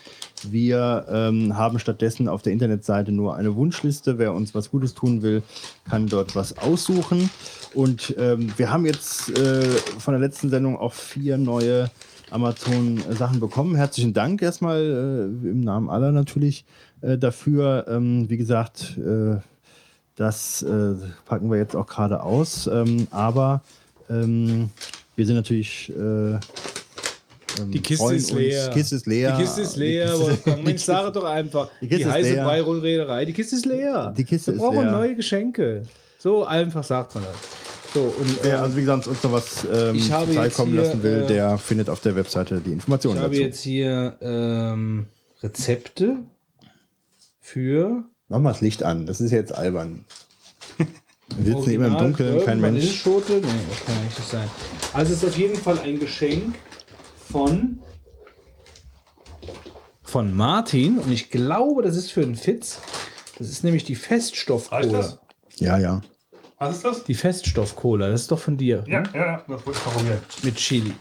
Wir 0.52 1.06
ähm, 1.10 1.58
haben 1.58 1.80
stattdessen 1.80 2.28
auf 2.28 2.42
der 2.42 2.54
Internetseite 2.54 3.12
nur 3.12 3.36
eine 3.36 3.56
Wunschliste. 3.56 4.18
Wer 4.18 4.34
uns 4.34 4.54
was 4.54 4.72
Gutes 4.72 4.94
tun 4.94 5.22
will, 5.22 5.44
kann 5.90 6.08
dort 6.08 6.36
was 6.36 6.58
aussuchen. 6.58 7.30
Und 7.74 8.16
ähm, 8.18 8.54
wir 8.58 8.72
haben 8.72 8.86
jetzt 8.86 9.30
äh, 9.38 9.62
von 9.64 10.14
der 10.14 10.22
letzten 10.22 10.50
Sendung 10.50 10.78
auch 10.78 10.94
vier 10.94 11.38
neue 11.38 11.90
Amazon-Sachen 12.30 13.40
bekommen. 13.40 13.76
Herzlichen 13.76 14.14
Dank 14.14 14.42
erstmal 14.42 14.82
äh, 14.82 15.48
im 15.50 15.62
Namen 15.62 15.90
aller 15.90 16.12
natürlich 16.12 16.66
äh, 17.02 17.18
dafür. 17.18 17.86
Ähm, 17.88 18.30
wie 18.30 18.38
gesagt, 18.38 18.98
äh, 18.98 19.38
das 20.16 20.62
äh, 20.64 20.94
packen 21.26 21.50
wir 21.50 21.58
jetzt 21.58 21.76
auch 21.76 21.88
gerade 21.88 22.22
aus. 22.22 22.68
Ähm, 22.68 23.08
aber 23.12 23.62
ähm, 24.10 24.70
wir 25.16 25.26
sind 25.26 25.36
natürlich. 25.36 25.92
Äh, 27.58 27.62
ähm, 27.62 27.72
Die 27.72 27.82
Kiste 27.82 28.14
ist 28.16 28.32
uns- 28.32 28.40
leer. 28.40 28.68
Die 28.70 28.74
Kiste 28.74 28.96
ist 28.96 29.06
leer. 29.08 29.36
Die 29.38 29.44
Kiste 29.44 29.62
ist 29.62 29.76
leer, 29.76 30.14
Die 30.18 30.24
Kiste-. 30.36 30.58
Mensch, 30.64 30.82
sag 30.84 31.14
doch 31.14 31.24
einfach. 31.26 31.70
Die 31.82 31.88
Die, 31.88 31.96
Kiste 31.96 32.10
ist 32.10 32.14
heiße 32.16 32.34
leer. 32.34 32.44
Breirundrederei. 32.46 33.26
Die 33.26 33.34
Kiste 33.34 33.56
ist 33.56 33.66
leer. 33.66 34.14
Die 34.18 34.24
Kiste 34.24 34.52
Wir 34.52 34.56
ist 34.56 34.60
brauchen 34.62 34.82
leer. 34.82 34.92
neue 34.92 35.16
Geschenke. 35.16 35.84
So 36.20 36.46
einfach 36.46 36.84
sagt 36.84 37.16
man 37.16 37.24
das. 37.26 37.36
So, 37.94 38.02
und 38.02 38.44
Wer 38.44 38.56
ähm, 38.56 38.62
also 38.64 38.76
wie 38.78 38.82
gesagt 38.82 39.08
uns 39.08 39.22
noch 39.24 39.32
was 39.34 39.64
ähm, 39.66 40.00
kommen 40.56 40.72
hier, 40.72 40.82
lassen 40.82 41.04
will, 41.04 41.24
äh, 41.24 41.28
der 41.28 41.58
findet 41.60 41.90
auf 41.92 42.00
der 42.02 42.16
Webseite 42.16 42.60
die 42.60 42.72
Informationen 42.72 43.18
ich 43.18 43.24
habe 43.24 43.36
dazu. 43.36 43.44
jetzt 43.46 43.62
hier 43.62 44.18
ähm, 44.22 45.06
Rezepte 45.44 46.18
für 47.40 48.04
Mach 48.30 48.40
mal 48.40 48.54
das 48.54 48.62
Licht 48.62 48.82
an, 48.84 49.06
das 49.06 49.22
ist 49.22 49.32
jetzt 49.32 49.54
albern. 49.54 50.06
Wir 51.38 51.56
sitzen 51.56 51.72
immer 51.72 51.88
im 51.88 51.98
Dunkeln, 51.98 52.44
kein 52.46 52.60
Mensch. 52.62 52.78
Vanilleschote. 52.78 53.34
Nee, 53.34 53.48
das 53.70 53.86
kann 53.86 54.04
nicht 54.04 54.30
sein. 54.30 54.48
Also 54.94 55.14
es 55.14 55.22
ist 55.24 55.30
auf 55.30 55.38
jeden 55.38 55.56
Fall 55.56 55.80
ein 55.80 56.00
Geschenk 56.00 56.56
von 57.34 57.80
von 60.04 60.36
Martin 60.36 61.00
und 61.00 61.12
ich 61.12 61.32
glaube, 61.32 61.82
das 61.82 61.98
ist 61.98 62.12
für 62.12 62.22
einen 62.22 62.36
Fitz. 62.36 62.80
Das 63.40 63.50
ist 63.50 63.64
nämlich 63.64 63.84
die 63.84 63.96
das? 64.94 65.18
Ja, 65.58 65.80
ja. 65.80 66.02
Was 66.60 66.76
ist 66.76 66.86
das? 66.86 67.04
Die 67.06 67.16
Feststoff-Cola, 67.16 68.10
das 68.10 68.22
ist 68.22 68.32
doch 68.32 68.38
von 68.40 68.56
dir. 68.58 68.84
Ja, 68.88 69.02
ne? 69.02 69.10
ja, 69.16 69.26
ja, 69.26 69.44
das 69.48 69.66
wollte 69.66 69.80
ich 69.80 69.86
noch 69.86 69.94
probieren. 69.96 70.20
Mit 70.44 70.56
Chili. 70.58 70.94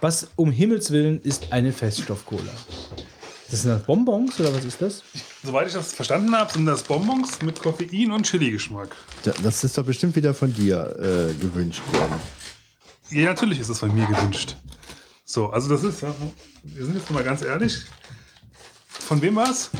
Was 0.00 0.28
um 0.34 0.50
Himmels 0.50 0.90
Willen 0.90 1.20
ist 1.22 1.52
eine 1.52 1.72
Feststoff-Cola? 1.72 2.50
Das 3.50 3.62
sind 3.62 3.70
das 3.70 3.82
Bonbons 3.84 4.38
oder 4.40 4.52
was 4.52 4.64
ist 4.64 4.82
das? 4.82 5.02
Soweit 5.44 5.68
ich 5.68 5.72
das 5.74 5.92
verstanden 5.92 6.34
habe, 6.36 6.52
sind 6.52 6.66
das 6.66 6.82
Bonbons 6.82 7.40
mit 7.42 7.62
Koffein 7.62 8.10
und 8.10 8.24
Chili-Geschmack. 8.26 8.94
Da- 9.22 9.32
Das 9.44 9.62
ist 9.62 9.78
doch 9.78 9.84
bestimmt 9.84 10.16
wieder 10.16 10.34
von 10.34 10.52
dir 10.52 10.96
äh, 10.98 11.32
gewünscht 11.40 11.82
worden. 11.92 12.20
Ja, 13.10 13.26
natürlich 13.26 13.60
ist 13.60 13.70
das 13.70 13.78
von 13.78 13.94
mir 13.94 14.04
gewünscht. 14.06 14.56
So, 15.30 15.50
also 15.50 15.68
das 15.68 15.84
ist, 15.84 16.02
wir 16.62 16.86
sind 16.86 16.94
jetzt 16.94 17.10
mal 17.10 17.22
ganz 17.22 17.42
ehrlich. 17.42 17.84
Von 18.86 19.20
wem 19.20 19.36
war 19.36 19.50
es? 19.50 19.70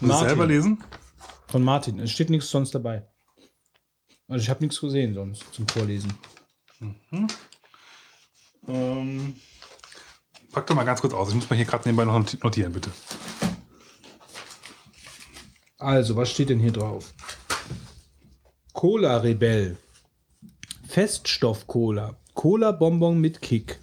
Martin. 0.00 0.28
selber 0.28 0.46
lesen? 0.46 0.82
Von 1.48 1.62
Martin. 1.62 2.00
Es 2.00 2.10
steht 2.12 2.30
nichts 2.30 2.48
sonst 2.48 2.74
dabei. 2.74 3.06
Also 4.26 4.42
ich 4.42 4.48
habe 4.48 4.64
nichts 4.64 4.80
gesehen 4.80 5.12
sonst 5.12 5.44
zum 5.52 5.68
Vorlesen. 5.68 6.14
Ähm, 8.66 9.36
pack 10.50 10.66
doch 10.66 10.74
mal 10.74 10.84
ganz 10.84 11.02
kurz 11.02 11.12
aus. 11.12 11.28
Ich 11.28 11.34
muss 11.34 11.50
mal 11.50 11.56
hier 11.56 11.66
gerade 11.66 11.86
nebenbei 11.86 12.06
noch 12.06 12.42
notieren, 12.42 12.72
bitte. 12.72 12.90
Also, 15.76 16.16
was 16.16 16.30
steht 16.30 16.48
denn 16.48 16.58
hier 16.58 16.72
drauf? 16.72 17.12
Cola 18.72 19.18
Rebell. 19.18 19.76
Feststoff-Cola. 20.88 22.16
Cola-Bonbon 22.42 23.20
mit 23.20 23.40
Kick. 23.40 23.78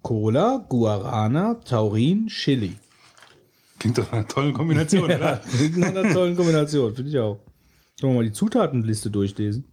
Cola, 0.00 0.64
Guarana, 0.68 1.54
Taurin, 1.54 2.28
Chili. 2.28 2.78
Klingt 3.80 3.98
doch 3.98 4.12
einer 4.12 4.28
tollen 4.28 4.54
Kombination, 4.54 5.02
oder? 5.10 5.38
Klingt 5.38 5.76
nach 5.76 5.88
einer 5.88 6.12
tollen 6.12 6.36
Kombination, 6.36 6.94
finde 6.94 7.10
ich 7.10 7.18
auch. 7.18 7.40
Sollen 7.98 8.12
wir 8.12 8.18
mal 8.20 8.24
die 8.24 8.32
Zutatenliste 8.32 9.10
durchlesen? 9.10 9.64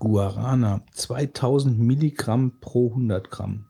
Guarana. 0.00 0.84
2000 0.94 1.78
Milligramm 1.78 2.58
pro 2.58 2.88
100 2.88 3.30
Gramm. 3.30 3.66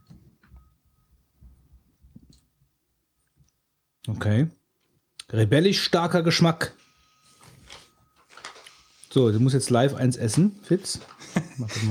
Okay. 4.09 4.49
Rebellisch 5.29 5.83
starker 5.83 6.23
Geschmack. 6.23 6.75
So, 9.11 9.31
du 9.31 9.41
musst 9.41 9.53
jetzt 9.53 9.69
live 9.69 9.95
eins 9.95 10.17
essen, 10.17 10.59
Fitz. 10.63 11.01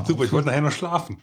Super, 0.06 0.20
auf. 0.20 0.26
ich 0.26 0.32
wollte 0.32 0.48
nachher 0.48 0.62
noch 0.62 0.72
schlafen. 0.72 1.22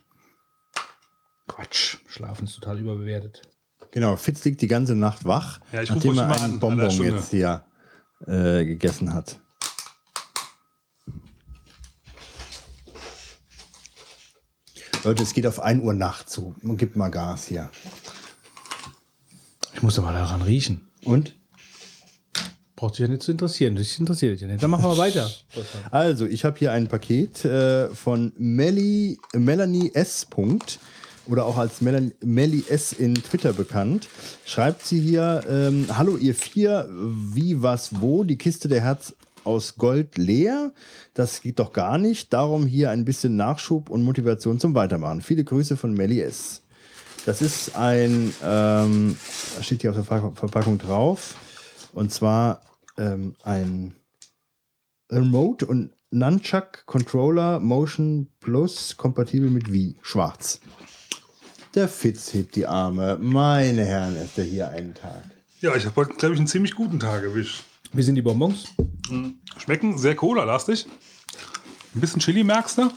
Quatsch. 1.48 1.98
Schlafen 2.08 2.44
ist 2.46 2.54
total 2.54 2.78
überbewertet. 2.78 3.42
Genau, 3.90 4.16
Fitz 4.16 4.44
liegt 4.44 4.60
die 4.62 4.68
ganze 4.68 4.94
Nacht 4.94 5.24
wach, 5.24 5.60
Ja, 5.72 5.82
nachdem 5.82 6.16
er 6.18 6.26
mal 6.26 6.34
einen 6.36 6.44
an, 6.44 6.50
an 6.52 6.60
Bonbon 6.60 6.90
Stunde. 6.90 7.16
jetzt 7.16 7.30
hier 7.30 7.64
äh, 8.26 8.64
gegessen 8.64 9.12
hat. 9.12 9.40
Leute, 15.02 15.22
es 15.22 15.32
geht 15.32 15.46
auf 15.46 15.60
1 15.60 15.82
Uhr 15.82 15.94
nachts 15.94 16.32
zu. 16.32 16.54
Und 16.62 16.76
gibt 16.76 16.96
mal 16.96 17.08
Gas 17.08 17.46
hier. 17.46 17.70
Ich 19.74 19.82
muss 19.82 19.98
aber 19.98 20.12
daran 20.12 20.42
riechen. 20.42 20.90
Und? 21.04 21.36
Braucht 22.80 22.94
dich 22.94 23.00
ja 23.00 23.08
nicht 23.08 23.22
zu 23.22 23.32
interessieren. 23.32 23.76
Das 23.76 23.98
interessiert 23.98 24.32
dich 24.32 24.40
ja 24.40 24.46
nicht. 24.46 24.62
Dann 24.62 24.70
machen 24.70 24.84
wir 24.84 24.96
weiter. 24.96 25.30
Also, 25.90 26.24
ich 26.24 26.46
habe 26.46 26.58
hier 26.58 26.72
ein 26.72 26.88
Paket 26.88 27.44
äh, 27.44 27.90
von 27.90 28.32
Melly, 28.38 29.18
Melanie 29.34 29.90
S. 29.92 30.24
Punkt, 30.24 30.78
oder 31.26 31.44
auch 31.44 31.58
als 31.58 31.82
Melan 31.82 32.12
Melly 32.24 32.64
S. 32.70 32.94
in 32.94 33.14
Twitter 33.16 33.52
bekannt. 33.52 34.08
Schreibt 34.46 34.86
sie 34.86 34.98
hier, 34.98 35.42
ähm, 35.46 35.88
hallo 35.92 36.16
ihr 36.16 36.34
vier, 36.34 36.88
wie, 36.90 37.60
was, 37.62 38.00
wo, 38.00 38.24
die 38.24 38.38
Kiste 38.38 38.66
der 38.68 38.80
Herz 38.80 39.14
aus 39.44 39.76
Gold 39.76 40.16
leer. 40.16 40.72
Das 41.12 41.42
geht 41.42 41.58
doch 41.58 41.74
gar 41.74 41.98
nicht. 41.98 42.32
Darum 42.32 42.66
hier 42.66 42.90
ein 42.90 43.04
bisschen 43.04 43.36
Nachschub 43.36 43.90
und 43.90 44.02
Motivation 44.02 44.58
zum 44.58 44.74
Weitermachen. 44.74 45.20
Viele 45.20 45.44
Grüße 45.44 45.76
von 45.76 45.92
Melly 45.92 46.22
S. 46.22 46.62
Das 47.26 47.42
ist 47.42 47.76
ein, 47.76 48.32
ähm, 48.42 49.18
steht 49.60 49.82
hier 49.82 49.90
auf 49.90 49.96
der 49.96 50.06
Verpack- 50.06 50.38
Verpackung 50.38 50.78
drauf, 50.78 51.34
und 51.92 52.10
zwar 52.10 52.62
ähm, 53.00 53.34
ein 53.42 53.96
Remote 55.10 55.66
und 55.66 55.92
Nunchuck 56.10 56.84
Controller 56.86 57.58
Motion 57.58 58.28
Plus 58.40 58.96
kompatibel 58.96 59.50
mit 59.50 59.72
Wii. 59.72 59.96
Schwarz. 60.02 60.60
Der 61.74 61.88
Fitz 61.88 62.34
hebt 62.34 62.56
die 62.56 62.66
Arme. 62.66 63.16
Meine 63.20 63.84
Herren, 63.84 64.16
ist 64.16 64.36
der 64.36 64.44
hier 64.44 64.68
einen 64.70 64.94
Tag. 64.94 65.22
Ja, 65.60 65.74
ich 65.76 65.86
habe 65.86 65.96
heute, 65.96 66.14
glaube 66.14 66.34
ich, 66.34 66.40
einen 66.40 66.48
ziemlich 66.48 66.74
guten 66.74 66.98
Tag 66.98 67.22
erwischt. 67.22 67.64
Wie 67.92 68.02
sind 68.02 68.16
die 68.16 68.22
Bonbons? 68.22 68.64
Schmecken 69.56 69.98
sehr 69.98 70.14
cola-lastig. 70.14 70.86
Ein 71.94 72.00
bisschen 72.00 72.20
Chili 72.20 72.44
merkst 72.44 72.78
du? 72.78 72.90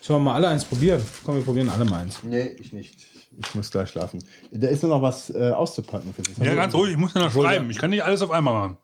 Sollen 0.00 0.20
wir 0.20 0.30
mal 0.30 0.34
alle 0.34 0.48
eins 0.48 0.64
probieren? 0.64 1.02
Komm, 1.24 1.36
wir 1.36 1.42
probieren 1.42 1.68
alle 1.68 1.84
mal 1.84 2.02
eins. 2.02 2.22
Nee, 2.22 2.56
ich 2.60 2.72
nicht. 2.72 3.06
Ich 3.38 3.54
muss 3.54 3.70
gleich 3.70 3.90
schlafen. 3.90 4.22
Da 4.52 4.68
ist 4.68 4.82
nur 4.82 4.90
noch 4.92 5.02
was 5.02 5.30
äh, 5.30 5.50
auszupacken. 5.50 6.12
Fitz. 6.14 6.30
Das 6.36 6.46
Ja, 6.46 6.54
ganz 6.54 6.74
ruhig, 6.74 6.92
ich 6.92 6.96
muss 6.98 7.14
ja 7.14 7.22
noch 7.22 7.32
schreiben. 7.32 7.70
Ich 7.70 7.78
kann 7.78 7.90
nicht 7.90 8.04
alles 8.04 8.22
auf 8.22 8.30
einmal 8.30 8.54
machen. 8.54 8.76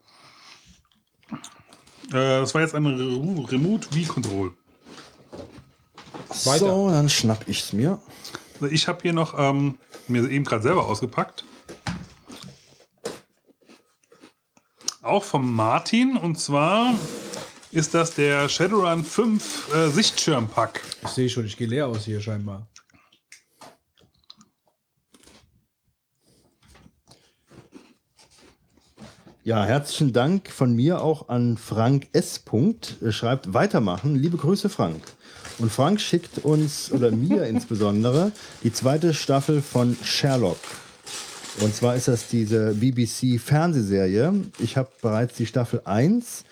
Äh, 2.08 2.40
das 2.40 2.54
war 2.54 2.60
jetzt 2.62 2.74
ein 2.74 2.86
Re- 2.86 3.50
Remote 3.52 3.88
V-Control. 3.88 4.52
So, 6.32 6.90
dann 6.90 7.08
schnapp 7.08 7.44
ich's 7.48 7.72
mir. 7.72 8.00
Ich 8.70 8.88
habe 8.88 8.98
hier 9.02 9.12
noch 9.12 9.38
ähm, 9.38 9.78
mir 10.08 10.28
eben 10.28 10.44
gerade 10.44 10.62
selber 10.62 10.86
ausgepackt. 10.86 11.44
Auch 15.02 15.24
vom 15.24 15.52
Martin. 15.54 16.16
Und 16.16 16.38
zwar 16.38 16.94
ist 17.70 17.94
das 17.94 18.14
der 18.14 18.48
Shadowrun 18.48 19.04
5 19.04 19.74
äh, 19.74 19.88
Sichtschirmpack. 19.90 20.82
Ich 21.02 21.08
sehe 21.10 21.28
schon, 21.28 21.46
ich 21.46 21.56
gehe 21.56 21.66
leer 21.66 21.86
aus 21.86 22.04
hier 22.04 22.20
scheinbar. 22.20 22.66
Ja, 29.50 29.64
herzlichen 29.64 30.12
Dank 30.12 30.48
von 30.48 30.76
mir 30.76 31.02
auch 31.02 31.28
an 31.28 31.56
Frank 31.56 32.06
S. 32.12 32.40
Er 33.00 33.10
schreibt 33.10 33.52
weitermachen. 33.52 34.14
Liebe 34.14 34.36
Grüße, 34.36 34.68
Frank. 34.68 35.02
Und 35.58 35.72
Frank 35.72 36.00
schickt 36.00 36.44
uns, 36.44 36.92
oder 36.92 37.10
mir 37.10 37.42
insbesondere, 37.48 38.30
die 38.62 38.72
zweite 38.72 39.12
Staffel 39.12 39.60
von 39.60 39.96
Sherlock. 40.04 40.60
Und 41.60 41.74
zwar 41.74 41.96
ist 41.96 42.06
das 42.06 42.28
diese 42.28 42.74
BBC-Fernsehserie. 42.74 44.34
Ich 44.60 44.76
habe 44.76 44.90
bereits 45.02 45.36
die 45.36 45.46
Staffel 45.46 45.82
1, 45.84 46.44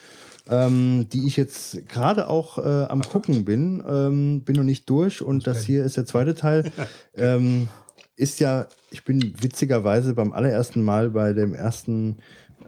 ähm, 0.51 1.07
die 1.13 1.25
ich 1.29 1.37
jetzt 1.37 1.89
gerade 1.89 2.29
auch 2.29 2.59
äh, 2.59 2.63
am 2.63 3.03
gucken 3.03 3.45
bin. 3.45 3.81
Ähm, 3.89 4.41
bin 4.41 4.57
noch 4.57 4.65
nicht 4.65 4.91
durch 4.91 5.23
und 5.23 5.47
das 5.47 5.63
hier 5.63 5.85
ist 5.85 5.97
der 5.97 6.07
zweite 6.07 6.35
Teil. 6.35 6.73
ähm, 7.17 7.69
ist 8.17 8.41
ja, 8.41 8.67
ich 8.91 9.05
bin 9.05 9.35
witzigerweise 9.41 10.15
beim 10.15 10.33
allerersten 10.33 10.83
Mal 10.83 11.11
bei 11.11 11.33
dem 11.33 11.55
ersten, 11.55 12.19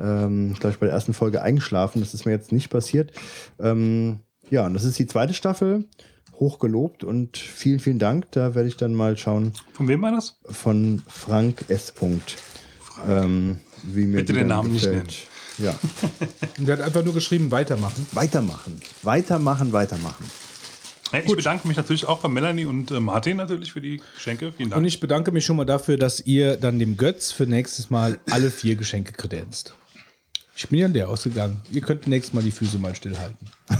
ähm, 0.01 0.55
glaube 0.55 0.73
ich, 0.73 0.79
bei 0.79 0.87
der 0.87 0.95
ersten 0.95 1.15
Folge 1.15 1.43
eingeschlafen. 1.43 2.01
Das 2.01 2.15
ist 2.15 2.25
mir 2.25 2.33
jetzt 2.33 2.53
nicht 2.53 2.71
passiert. 2.71 3.13
Ähm, 3.59 4.21
ja, 4.51 4.67
und 4.67 4.75
das 4.75 4.85
ist 4.85 4.99
die 4.99 5.07
zweite 5.07 5.35
Staffel. 5.35 5.85
Hochgelobt 6.39 7.05
und 7.05 7.37
vielen, 7.37 7.81
vielen 7.81 7.99
Dank. 7.99 8.33
Da 8.33 8.55
werde 8.55 8.69
ich 8.69 8.77
dann 8.79 8.95
mal 8.95 9.17
schauen 9.19 9.53
Von 9.75 9.89
wem 9.89 10.01
war 10.01 10.13
das? 10.13 10.39
von 10.45 11.03
Frank 11.07 11.67
S. 11.69 11.93
Punkt. 11.93 12.37
Ähm, 13.07 13.59
wie 13.83 14.07
mir 14.07 14.19
Bitte 14.19 14.33
den 14.33 14.47
Namen 14.49 14.73
nicht 14.73 14.85
gefällt. 14.85 15.17
Ja. 15.59 15.79
Und 16.59 16.67
der 16.67 16.79
hat 16.79 16.85
einfach 16.85 17.05
nur 17.05 17.13
geschrieben, 17.13 17.51
weitermachen. 17.51 18.07
Weitermachen. 18.13 18.81
Weitermachen, 19.03 19.73
weitermachen. 19.73 20.25
Ja, 21.13 21.19
ich 21.19 21.35
bedanke 21.35 21.67
mich 21.67 21.77
natürlich 21.77 22.07
auch 22.07 22.21
bei 22.21 22.29
Melanie 22.29 22.67
und 22.67 22.91
äh, 22.91 23.01
Martin 23.01 23.37
natürlich 23.37 23.73
für 23.73 23.81
die 23.81 24.01
Geschenke. 24.15 24.53
Vielen 24.53 24.69
Und 24.69 24.77
Dank. 24.77 24.87
ich 24.87 25.01
bedanke 25.01 25.33
mich 25.33 25.45
schon 25.45 25.57
mal 25.57 25.65
dafür, 25.65 25.97
dass 25.99 26.21
ihr 26.21 26.57
dann 26.57 26.79
dem 26.79 26.97
Götz 26.97 27.33
für 27.33 27.47
nächstes 27.47 27.91
Mal 27.91 28.19
alle 28.31 28.51
vier 28.51 28.77
Geschenke 28.77 29.13
kredenzt. 29.13 29.75
Ich 30.61 30.69
bin 30.69 30.79
ja 30.79 30.89
leer 30.89 31.09
ausgegangen. 31.09 31.57
Ihr 31.73 31.81
könnt 31.81 32.07
nächstes 32.07 32.35
Mal 32.35 32.43
die 32.43 32.51
Füße 32.51 32.79
mal 32.79 32.95
stillhalten. 32.95 33.49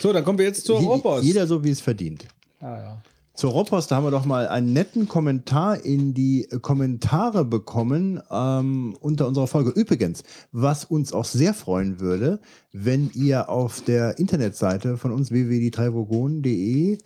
So, 0.00 0.10
dann 0.10 0.24
kommen 0.24 0.38
wir 0.38 0.46
jetzt 0.46 0.64
zur 0.64 0.78
Robos. 0.78 1.22
Jeder 1.22 1.46
so, 1.46 1.62
wie 1.62 1.68
es 1.68 1.82
verdient. 1.82 2.26
Ah, 2.60 2.78
ja. 2.78 3.02
Zur 3.34 3.50
Robos, 3.50 3.86
da 3.86 3.96
haben 3.96 4.04
wir 4.04 4.10
doch 4.10 4.24
mal 4.24 4.48
einen 4.48 4.72
netten 4.72 5.06
Kommentar 5.06 5.84
in 5.84 6.14
die 6.14 6.48
Kommentare 6.62 7.44
bekommen 7.44 8.22
ähm, 8.30 8.96
unter 9.00 9.28
unserer 9.28 9.46
Folge. 9.46 9.68
Übrigens, 9.68 10.22
was 10.52 10.86
uns 10.86 11.12
auch 11.12 11.26
sehr 11.26 11.52
freuen 11.52 12.00
würde, 12.00 12.40
wenn 12.72 13.10
ihr 13.12 13.50
auf 13.50 13.82
der 13.82 14.18
Internetseite 14.18 14.96
von 14.96 15.12
uns 15.12 15.30
www.die 15.30 16.96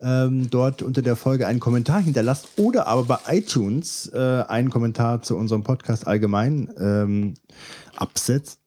ähm, 0.00 0.50
dort 0.50 0.82
unter 0.82 1.02
der 1.02 1.16
Folge 1.16 1.48
einen 1.48 1.58
Kommentar 1.58 2.00
hinterlasst 2.00 2.46
oder 2.56 2.86
aber 2.86 3.02
bei 3.02 3.18
iTunes 3.38 4.08
äh, 4.14 4.44
einen 4.46 4.70
Kommentar 4.70 5.22
zu 5.22 5.36
unserem 5.36 5.64
Podcast 5.64 6.06
allgemein 6.06 6.70
ähm, 6.78 7.34
absetzt. 8.00 8.58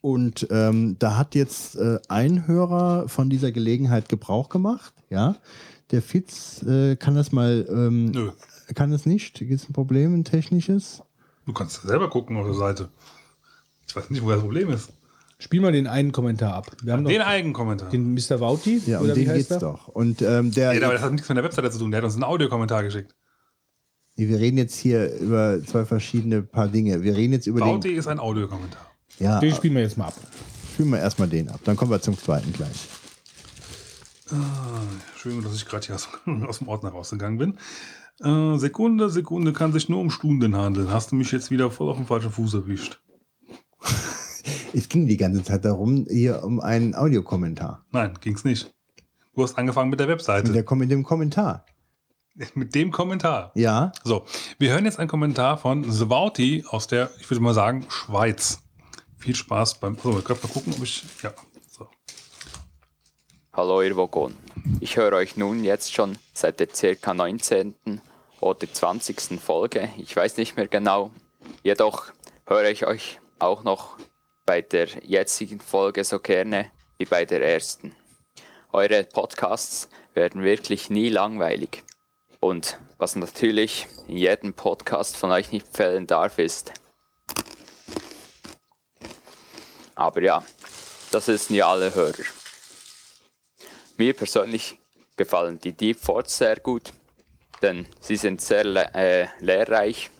Und 0.00 0.46
ähm, 0.50 0.96
da 0.98 1.16
hat 1.18 1.34
jetzt 1.34 1.76
äh, 1.76 1.98
ein 2.08 2.46
Hörer 2.46 3.08
von 3.08 3.28
dieser 3.28 3.52
Gelegenheit 3.52 4.08
Gebrauch 4.08 4.48
gemacht, 4.48 4.94
ja. 5.10 5.36
Der 5.90 6.00
Fitz 6.02 6.62
äh, 6.62 6.96
kann 6.96 7.16
das 7.16 7.32
mal, 7.32 7.66
ähm, 7.68 8.06
Nö. 8.12 8.30
kann 8.74 8.92
es 8.92 9.04
nicht. 9.06 9.34
Gibt 9.40 9.52
es 9.52 9.68
ein 9.68 9.72
Problem, 9.72 10.14
ein 10.14 10.24
technisches? 10.24 11.02
Du 11.46 11.52
kannst 11.52 11.82
selber 11.82 12.08
gucken 12.08 12.36
auf 12.36 12.46
der 12.46 12.54
Seite. 12.54 12.88
Ich 13.88 13.96
weiß 13.96 14.08
nicht, 14.10 14.22
wo 14.22 14.30
das 14.30 14.40
Problem 14.40 14.70
ist. 14.70 14.90
Spiel 15.40 15.60
mal 15.60 15.72
den 15.72 15.86
einen 15.88 16.12
Kommentar 16.12 16.54
ab. 16.54 16.70
Wir 16.82 16.92
haben 16.92 17.04
Den 17.04 17.18
noch 17.18 17.26
Eigenkommentar. 17.26 17.88
den 17.90 18.14
Mr. 18.14 18.38
Vauti. 18.40 18.80
Ja, 18.86 19.00
um 19.00 19.08
den 19.08 19.24
geht's 19.32 19.50
er? 19.50 19.58
doch. 19.58 19.88
Und 19.88 20.22
ähm, 20.22 20.52
der, 20.52 20.74
Ja, 20.74 20.84
aber 20.84 20.92
das 20.94 21.02
hat 21.02 21.12
nichts 21.12 21.28
mit 21.28 21.36
der 21.36 21.44
Webseite 21.44 21.70
zu 21.72 21.78
tun. 21.78 21.90
Der 21.90 21.98
hat 21.98 22.04
uns 22.04 22.14
einen 22.14 22.24
Audiokommentar 22.24 22.84
geschickt. 22.84 23.14
Wir 24.28 24.38
reden 24.38 24.58
jetzt 24.58 24.76
hier 24.76 25.14
über 25.18 25.62
zwei 25.64 25.84
verschiedene 25.84 26.42
paar 26.42 26.68
Dinge. 26.68 27.02
Wir 27.02 27.16
reden 27.16 27.32
jetzt 27.32 27.46
über 27.46 27.60
Bauti 27.60 27.88
den. 27.88 27.98
ist 27.98 28.06
ein 28.06 28.18
Audiokommentar. 28.18 28.90
Ja, 29.18 29.38
Den 29.40 29.54
spielen 29.54 29.74
wir 29.74 29.82
jetzt 29.82 29.96
mal 29.98 30.06
ab. 30.06 30.14
spielen 30.74 30.90
wir 30.90 30.98
erstmal 30.98 31.28
den 31.28 31.48
ab. 31.48 31.60
Dann 31.64 31.76
kommen 31.76 31.90
wir 31.90 32.00
zum 32.00 32.16
zweiten 32.18 32.52
gleich. 32.52 32.88
Schön, 35.16 35.42
dass 35.42 35.54
ich 35.54 35.66
gerade 35.66 35.86
hier 35.86 35.94
aus, 35.96 36.08
aus 36.46 36.58
dem 36.58 36.68
Ordner 36.68 36.90
rausgegangen 36.90 37.38
bin. 37.38 37.58
Äh, 38.22 38.58
Sekunde, 38.58 39.10
Sekunde 39.10 39.52
kann 39.52 39.72
sich 39.72 39.88
nur 39.88 40.00
um 40.00 40.10
Stunden 40.10 40.56
handeln. 40.56 40.90
Hast 40.90 41.10
du 41.12 41.16
mich 41.16 41.32
jetzt 41.32 41.50
wieder 41.50 41.70
voll 41.70 41.90
auf 41.90 41.96
den 41.96 42.06
falschen 42.06 42.30
Fuß 42.30 42.54
erwischt? 42.54 43.00
Es 44.72 44.88
ging 44.88 45.08
die 45.08 45.16
ganze 45.16 45.42
Zeit 45.42 45.64
darum, 45.64 46.06
hier 46.08 46.44
um 46.44 46.60
einen 46.60 46.94
Audiokommentar. 46.94 47.84
Nein, 47.90 48.12
ging's 48.20 48.44
nicht. 48.44 48.72
Du 49.34 49.42
hast 49.42 49.58
angefangen 49.58 49.90
mit 49.90 49.98
der 49.98 50.06
Webseite. 50.06 50.46
Und 50.46 50.54
der 50.54 50.62
kommt 50.62 50.80
mit 50.80 50.92
dem 50.92 51.02
Kommentar. 51.02 51.66
mit 52.54 52.74
dem 52.74 52.90
Kommentar. 52.90 53.52
Ja, 53.54 53.92
So, 54.04 54.24
wir 54.58 54.70
hören 54.72 54.84
jetzt 54.84 54.98
einen 54.98 55.08
Kommentar 55.08 55.58
von 55.58 55.90
Svauti 55.90 56.64
aus 56.68 56.86
der, 56.86 57.10
ich 57.20 57.30
würde 57.30 57.42
mal 57.42 57.54
sagen, 57.54 57.86
Schweiz. 57.88 58.60
Viel 59.18 59.34
Spaß 59.34 59.80
beim. 59.80 59.98
So, 60.02 60.18
ich 60.18 60.24
kann 60.24 60.38
mal 60.42 60.48
gucken, 60.48 60.72
ob 60.74 60.82
ich. 60.82 61.04
Ja. 61.22 61.32
So. 61.70 61.86
Hallo 63.52 63.82
ihr 63.82 63.94
Vogon. 63.96 64.34
Ich 64.80 64.96
höre 64.96 65.12
euch 65.12 65.36
nun 65.36 65.62
jetzt 65.62 65.92
schon 65.92 66.16
seit 66.32 66.58
der 66.60 66.68
circa 66.72 67.12
19. 67.12 68.00
oder 68.40 68.72
20. 68.72 69.38
Folge, 69.40 69.90
ich 69.98 70.16
weiß 70.16 70.38
nicht 70.38 70.56
mehr 70.56 70.68
genau. 70.68 71.10
Jedoch 71.62 72.06
höre 72.46 72.70
ich 72.70 72.86
euch 72.86 73.20
auch 73.38 73.62
noch 73.62 73.98
bei 74.46 74.62
der 74.62 74.88
jetzigen 75.04 75.60
Folge 75.60 76.04
so 76.04 76.18
gerne 76.18 76.70
wie 76.98 77.04
bei 77.04 77.24
der 77.26 77.42
ersten. 77.42 77.94
eure 78.72 79.04
Podcasts 79.04 79.88
werden 80.14 80.42
wirklich 80.42 80.90
nie 80.90 81.08
langweilig. 81.08 81.82
Und 82.40 82.78
was 82.96 83.16
natürlich 83.16 83.86
in 84.08 84.16
jedem 84.16 84.54
Podcast 84.54 85.16
von 85.16 85.30
euch 85.30 85.52
nicht 85.52 85.68
fehlen 85.68 86.06
darf, 86.06 86.38
ist. 86.38 86.72
Aber 89.94 90.22
ja, 90.22 90.42
das 91.10 91.28
wissen 91.28 91.54
ja 91.54 91.70
alle 91.70 91.94
Hörer. 91.94 92.24
Mir 93.98 94.14
persönlich 94.14 94.78
gefallen 95.16 95.60
die 95.60 95.72
Deep 95.72 96.00
Forts 96.00 96.38
sehr 96.38 96.56
gut, 96.56 96.94
denn 97.60 97.86
sie 98.00 98.16
sind 98.16 98.40
sehr 98.40 98.64
le 98.64 98.94
äh, 98.94 99.28
lehrreich 99.40 100.10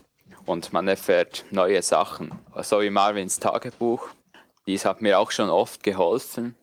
und 0.45 0.71
man 0.73 0.87
erfährt 0.87 1.45
neue 1.49 1.81
Sachen. 1.81 2.39
So 2.61 2.81
wie 2.81 2.91
Marvins 2.91 3.39
Tagebuch. 3.39 4.09
Dies 4.67 4.85
hat 4.85 5.01
mir 5.01 5.17
auch 5.17 5.31
schon 5.31 5.49
oft 5.49 5.81
geholfen. 5.81 6.55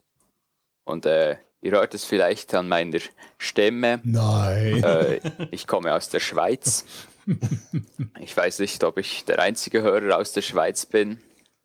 Und 0.85 1.05
äh, 1.05 1.39
ihr 1.61 1.73
hört 1.73 1.95
es 1.95 2.05
vielleicht 2.05 2.55
an 2.55 2.69
meiner 2.69 2.99
Stimme. 3.39 4.01
Nein. 4.05 4.83
Äh, 4.83 5.21
ich 5.51 5.67
komme 5.67 5.95
aus 5.95 6.09
der 6.09 6.21
Schweiz. 6.21 6.85
Ich 8.21 8.37
weiß 8.37 8.61
nicht, 8.61 8.83
ob 8.85 8.99
ich 8.99 9.25
der 9.27 9.39
einzige 9.39 9.83
Hörer 9.83 10.17
aus 10.17 10.33
der 10.33 10.43
Schweiz 10.43 10.87
bin. 10.87 11.21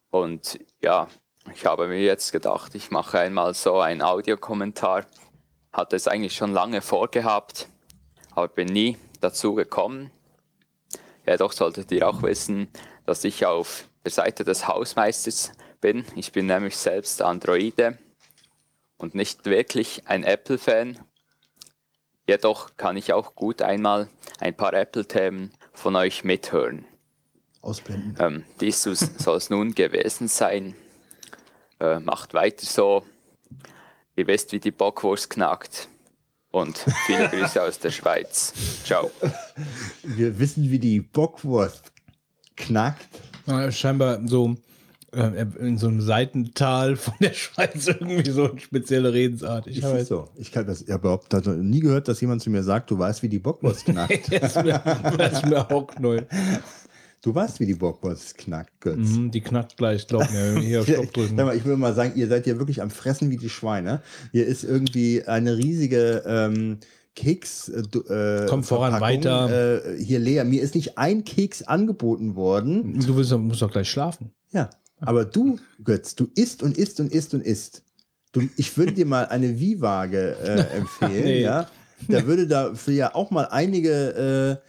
Und 0.10 0.60
ja, 0.82 1.08
ich 1.54 1.66
habe 1.66 1.88
mir 1.88 2.02
jetzt 2.02 2.32
gedacht, 2.32 2.76
ich 2.76 2.92
mache 2.92 3.20
einmal 3.20 3.54
so 3.54 3.80
einen 3.80 4.02
Audiokommentar. 4.02 5.06
Hatte 5.72 5.96
es 5.96 6.08
eigentlich 6.08 6.36
schon 6.36 6.54
lange 6.54 6.82
vorgehabt, 6.82 7.68
aber 8.32 8.48
bin 8.48 8.68
nie 8.68 8.98
dazu 9.22 9.56
gekommen. 9.56 10.12
Jedoch 11.26 11.54
solltet 11.54 11.92
ihr 11.92 12.08
auch 12.08 12.22
wissen, 12.22 12.68
dass 13.06 13.24
ich 13.24 13.46
auf 13.46 13.88
der 14.04 14.12
Seite 14.12 14.44
des 14.44 14.68
Hausmeisters 14.68 15.54
bin. 15.80 16.06
Ich 16.16 16.32
bin 16.32 16.46
nämlich 16.46 16.78
selbst 16.78 17.22
Androide 17.22 17.98
und 19.04 19.16
nicht 19.16 19.46
wirklich 19.46 20.08
ein 20.08 20.24
Apple-Fan. 20.24 20.98
Jedoch 22.26 22.78
kann 22.78 22.96
ich 22.96 23.12
auch 23.12 23.36
gut 23.36 23.62
einmal 23.62 24.08
ein 24.40 24.56
paar 24.56 24.74
Apple-Themen 24.74 25.52
von 25.74 25.98
euch 25.98 26.24
mithören. 26.24 26.86
Ausblenden. 27.62 28.16
Ähm, 28.18 28.46
dies 28.62 28.82
soll 28.82 29.36
es 29.36 29.50
nun 29.50 29.76
gewesen 29.76 30.30
sein. 30.30 30.74
Äh, 31.82 32.00
macht 32.00 32.34
weiter 32.34 32.66
so. 32.66 33.04
Ihr 34.16 34.28
wisst, 34.28 34.54
wie 34.54 34.62
die 34.62 34.72
Bockwurst 34.72 35.30
knackt. 35.30 35.90
Und 36.52 36.78
viele 37.06 37.28
Grüße 37.28 37.62
aus 37.62 37.80
der 37.80 37.92
Schweiz. 37.92 38.54
Ciao. 38.86 39.12
Wir 40.04 40.40
wissen, 40.40 40.72
wie 40.72 40.80
die 40.80 41.02
Bockwurst 41.02 41.92
knackt. 42.56 43.10
Ja, 43.48 43.70
scheinbar 43.70 44.26
so 44.26 44.52
äh, 44.52 44.56
in 45.14 45.78
so 45.78 45.88
einem 45.88 46.02
Seitental 46.02 46.96
von 46.96 47.14
der 47.22 47.34
Schweiz 47.34 47.88
irgendwie 47.88 48.30
so 48.32 48.50
eine 48.50 48.60
spezielle 48.60 49.14
Redensart. 49.14 49.68
Ich 49.68 49.78
Ist 49.78 49.84
habe 49.84 50.04
so? 50.04 50.30
Ich 50.36 50.52
kann 50.52 50.66
das, 50.66 50.82
ich 50.82 50.90
habe 50.90 51.02
überhaupt 51.02 51.34
also 51.34 51.52
nie 51.52 51.80
gehört, 51.80 52.08
dass 52.08 52.20
jemand 52.22 52.42
zu 52.42 52.50
mir 52.50 52.64
sagt, 52.64 52.90
du 52.92 52.98
weißt, 52.98 53.22
wie 53.24 53.30
die 53.30 53.40
Bockwurst 53.40 53.86
knackt. 53.86 54.30
mir, 54.32 54.40
das 54.40 55.34
ist 55.34 55.46
mir 55.46 55.72
auch 55.72 55.88
neu. 56.00 56.22
du 57.22 57.36
weißt, 57.36 57.60
wie 57.60 57.68
die 57.68 57.76
Bockwurst 57.76 58.38
knackt, 58.38 58.82
Götz. 58.82 59.10
Mhm, 59.10 59.32
die 59.32 59.42
knackt 59.42 59.78
gleich, 59.78 60.08
glaub 60.08 60.30
mir. 60.32 60.60
Hier 60.60 60.82
auf 60.82 60.88
Stopp 60.88 61.14
drücken. 61.14 61.36
mal, 61.38 61.56
ich 61.56 61.66
will 61.66 61.78
mal 61.78 61.94
sagen, 61.94 62.14
ihr 62.16 62.28
seid 62.28 62.46
hier 62.46 62.58
wirklich 62.58 62.82
am 62.82 62.90
Fressen 62.90 63.30
wie 63.30 63.38
die 63.38 63.50
Schweine. 63.50 64.02
Hier 64.32 64.48
ist 64.48 64.64
irgendwie 64.64 65.24
eine 65.26 65.58
riesige 65.58 66.24
ähm, 66.26 66.80
Keks. 67.16 67.70
Äh, 67.70 67.82
äh, 67.82 68.46
Komm 68.48 68.64
voran, 68.64 69.00
weiter. 69.00 69.86
Äh, 69.86 70.04
hier 70.04 70.20
leer. 70.20 70.44
Mir 70.44 70.62
ist 70.62 70.76
nicht 70.76 70.98
ein 70.98 71.24
Keks 71.24 71.62
angeboten 71.62 72.36
worden. 72.36 73.00
Du 73.00 73.16
willst, 73.16 73.32
musst 73.32 73.62
doch 73.62 73.72
gleich 73.72 73.90
schlafen. 73.90 74.32
Ja. 74.52 74.70
Aber 75.06 75.26
du, 75.26 75.60
Götz, 75.84 76.16
du 76.16 76.28
isst 76.36 76.64
und 76.64 76.78
isst 76.78 77.00
und 77.00 77.12
isst 77.12 77.34
und 77.34 77.42
isst. 77.46 77.84
Du, 78.32 78.42
ich 78.58 78.78
würde 78.78 78.94
dir 78.94 79.06
mal 79.06 79.26
eine 79.28 79.60
Wie-Waage 79.60 80.36
äh, 80.44 80.78
empfehlen, 80.78 81.24
Nee. 81.24 81.42
ja. 81.42 81.68
Da 82.08 82.26
würde 82.26 82.48
dafür 82.48 82.94
ja 82.94 83.16
auch 83.16 83.32
mal 83.32 83.46
einige 83.46 84.60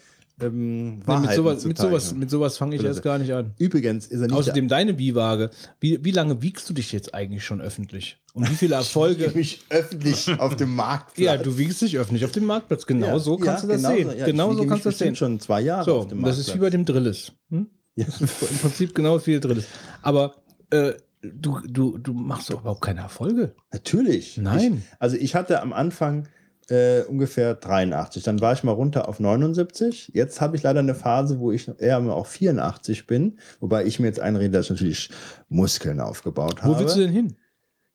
äh, 0.41 0.45
ähm, 0.45 0.85
Nee, 0.91 0.95
mit 0.99 1.07
Wahrheiten 1.07 1.37
sowas, 1.37 1.65
mit 1.65 1.79
sowas, 1.79 2.15
mit 2.15 2.31
sowas 2.31 2.57
fange 2.59 2.75
ich 2.75 2.81
Bitte. 2.81 2.89
erst 2.91 3.03
gar 3.03 3.19
nicht 3.19 3.33
an. 3.33 3.53
Übrigens 3.59 4.07
ist 4.07 4.21
er 4.21 4.27
nicht 4.27 4.37
Außerdem 4.37 4.69
deine 4.69 4.95
Biwaage. 4.95 5.51
Wie, 5.81 6.05
wie 6.05 6.11
lange 6.11 6.43
wiegst 6.43 6.69
du 6.69 6.75
dich 6.75 6.93
jetzt 6.93 7.15
eigentlich 7.15 7.45
schon 7.45 7.61
öffentlich? 7.61 8.19
Und 8.35 8.51
wie 8.51 8.55
viele 8.55 8.75
Erfolge? 8.77 9.31
mich 9.35 9.65
öffentlich 9.71 10.29
auf 10.41 10.57
dem 10.57 10.75
Markt. 10.75 11.19
ja, 11.19 11.37
du 11.37 11.57
wiegst 11.57 11.81
dich 11.83 11.97
öffentlich 11.99 12.25
auf 12.25 12.33
dem 12.33 12.45
Marktplatz. 12.47 12.85
Genau 12.87 13.19
so 13.19 13.37
kannst 13.37 13.65
du 13.65 13.69
das 13.69 13.83
sehen. 13.83 14.11
genau 14.27 14.53
so 14.55 14.67
kannst 14.67 14.85
du 14.85 14.91
das 14.91 14.99
sehen. 14.99 15.17
schon 15.17 15.39
zwei 15.41 15.61
Jahre 15.61 15.85
So, 15.85 15.97
auf 16.01 16.09
dem 16.09 16.23
das 16.23 16.39
ist 16.39 16.49
wie 16.49 16.59
bei 16.59 16.69
Marktplatz. 16.71 16.73
dem 16.73 16.85
Drillis. 16.85 17.33
Hm? 17.51 17.67
Ja. 17.97 18.07
Im 18.19 18.27
Prinzip 18.59 18.93
genau 18.93 19.25
wie 19.25 19.33
der 19.33 19.41
Drillis. 19.41 19.67
Aber 20.03 20.35
äh, 20.71 20.95
du, 21.23 21.61
du, 21.61 21.97
du 21.97 22.13
machst 22.13 22.51
doch 22.51 22.61
überhaupt 22.61 22.81
keine 22.81 23.01
Erfolge. 23.03 23.55
Natürlich. 23.73 24.37
Nein. 24.37 24.79
Ich, 24.79 24.97
also 24.99 25.17
ich 25.17 25.37
hatte 25.37 25.63
am 25.63 25.73
Anfang 25.73 26.27
äh, 26.71 27.03
ungefähr 27.03 27.55
83. 27.55 28.23
Dann 28.23 28.41
war 28.41 28.53
ich 28.53 28.65
mal 28.65 28.73
runter 28.73 29.09
auf 29.09 29.21
79. 29.21 30.11
Jetzt 30.15 30.41
habe 30.41 30.57
ich 30.57 30.63
leider 30.63 30.81
eine 30.81 30.95
Phase, 30.95 31.39
wo 31.39 31.53
ich 31.53 31.69
eher 31.79 32.01
mal 32.01 32.13
auf 32.13 32.29
84 32.29 33.07
bin. 33.07 33.39
Wobei 33.61 33.85
ich 33.85 34.01
mir 34.01 34.07
jetzt 34.07 34.21
einrede, 34.21 34.51
dass 34.51 34.67
ich 34.67 34.71
natürlich 34.71 35.11
Muskeln 35.49 36.01
aufgebaut 36.01 36.63
habe. 36.63 36.75
Wo 36.75 36.79
willst 36.81 36.97
du 36.97 37.01
denn 37.01 37.13
hin? 37.13 37.37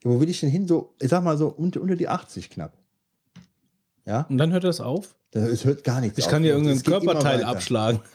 Wo 0.03 0.21
will 0.21 0.29
ich 0.29 0.39
denn 0.39 0.49
hin? 0.49 0.67
So, 0.67 0.95
ich 0.99 1.09
sag 1.09 1.23
mal 1.23 1.37
so 1.37 1.49
unter, 1.49 1.81
unter 1.81 1.95
die 1.95 2.07
80 2.07 2.49
knapp. 2.49 2.77
Ja, 4.05 4.25
Und 4.29 4.37
dann 4.37 4.51
hört 4.51 4.63
das 4.63 4.79
auf? 4.81 5.15
Es 5.31 5.63
hört 5.65 5.83
gar 5.83 6.01
nichts 6.01 6.17
Ich 6.17 6.25
auf. 6.25 6.31
kann 6.31 6.41
dir 6.43 6.49
Es 6.55 6.57
irgendein 6.57 6.77
geht 6.77 6.87
immer 6.87 7.11
Körperteil 7.13 7.43
abschlagen. 7.43 7.99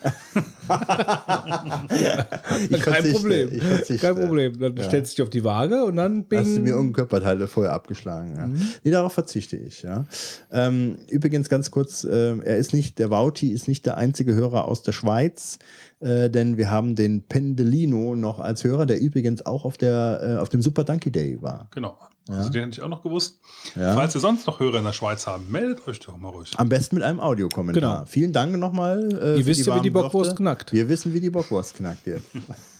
Ich 2.70 2.80
Kein 2.80 3.12
Problem. 3.12 3.48
ich 3.52 3.62
verzichte. 3.62 4.06
Kein 4.06 4.16
Problem. 4.16 4.58
Dann 4.58 4.76
Ja. 4.76 4.84
stellst 4.84 5.12
du 5.12 5.16
dich 5.16 5.22
auf 5.22 5.30
die 5.30 5.44
Waage 5.44 5.84
und 5.84 5.96
dann 5.96 6.24
bing. 6.24 6.40
Hast 6.40 6.56
du 6.56 6.60
mir 6.60 6.70
irgendein 6.70 6.92
Körperteil 6.94 7.46
vorher 7.46 7.72
abgeschlagen? 7.72 8.34
Ja. 8.36 8.46
Nee, 8.82 8.90
darauf 8.90 9.12
verzichte 9.12 9.56
ich, 9.56 9.82
ja. 9.82 10.06
Ähm, 10.50 10.96
übrigens 11.08 11.48
ganz 11.48 11.70
kurz, 11.70 12.04
ähm, 12.04 12.42
er 12.42 12.56
ist 12.56 12.72
nicht, 12.72 12.98
der 12.98 13.10
Wauti 13.10 13.52
ist 13.52 13.68
nicht 13.68 13.86
der 13.86 13.96
einzige 13.96 14.34
Hörer 14.34 14.66
aus 14.66 14.82
der 14.82 14.92
Schweiz, 14.92 15.58
äh, 16.00 16.30
denn 16.30 16.56
wir 16.56 16.70
haben 16.70 16.94
den 16.96 17.22
Pendelino 17.22 18.16
noch 18.16 18.40
als 18.40 18.64
Hörer, 18.64 18.86
der 18.86 19.00
übrigens 19.00 19.44
auch 19.46 19.64
auf 19.64 19.76
der, 19.76 20.20
äh, 20.22 20.40
auf 20.40 20.48
dem 20.48 20.62
Super 20.62 20.84
Donkey 20.84 21.10
Day 21.10 21.40
war. 21.42 21.68
Genau. 21.74 21.96
Ja. 22.28 22.36
Also 22.36 22.48
den 22.48 22.64
hätte 22.64 22.78
ich 22.78 22.82
auch 22.82 22.88
noch 22.88 23.02
gewusst. 23.02 23.38
Ja. 23.76 23.94
Falls 23.94 24.14
ihr 24.14 24.20
sonst 24.20 24.46
noch 24.46 24.58
Hörer 24.58 24.78
in 24.78 24.84
der 24.84 24.94
Schweiz 24.94 25.26
haben, 25.26 25.50
meldet 25.50 25.86
euch 25.86 26.00
doch 26.00 26.16
mal 26.16 26.30
ruhig. 26.30 26.52
Am 26.56 26.70
besten 26.70 26.96
mit 26.96 27.04
einem 27.04 27.20
Audiokommentar. 27.20 27.96
Genau. 27.96 28.06
Vielen 28.06 28.32
Dank 28.32 28.56
nochmal. 28.56 29.08
Äh, 29.22 29.38
Ihr 29.38 29.46
wisst 29.46 29.66
ja, 29.66 29.76
wie 29.76 29.82
die 29.82 29.90
Bockwurst 29.90 30.30
Worte. 30.30 30.42
knackt. 30.42 30.72
Wir 30.72 30.88
wissen, 30.88 31.12
wie 31.12 31.20
die 31.20 31.30
Bockwurst 31.30 31.76
knackt 31.76 32.06
jetzt. 32.06 32.26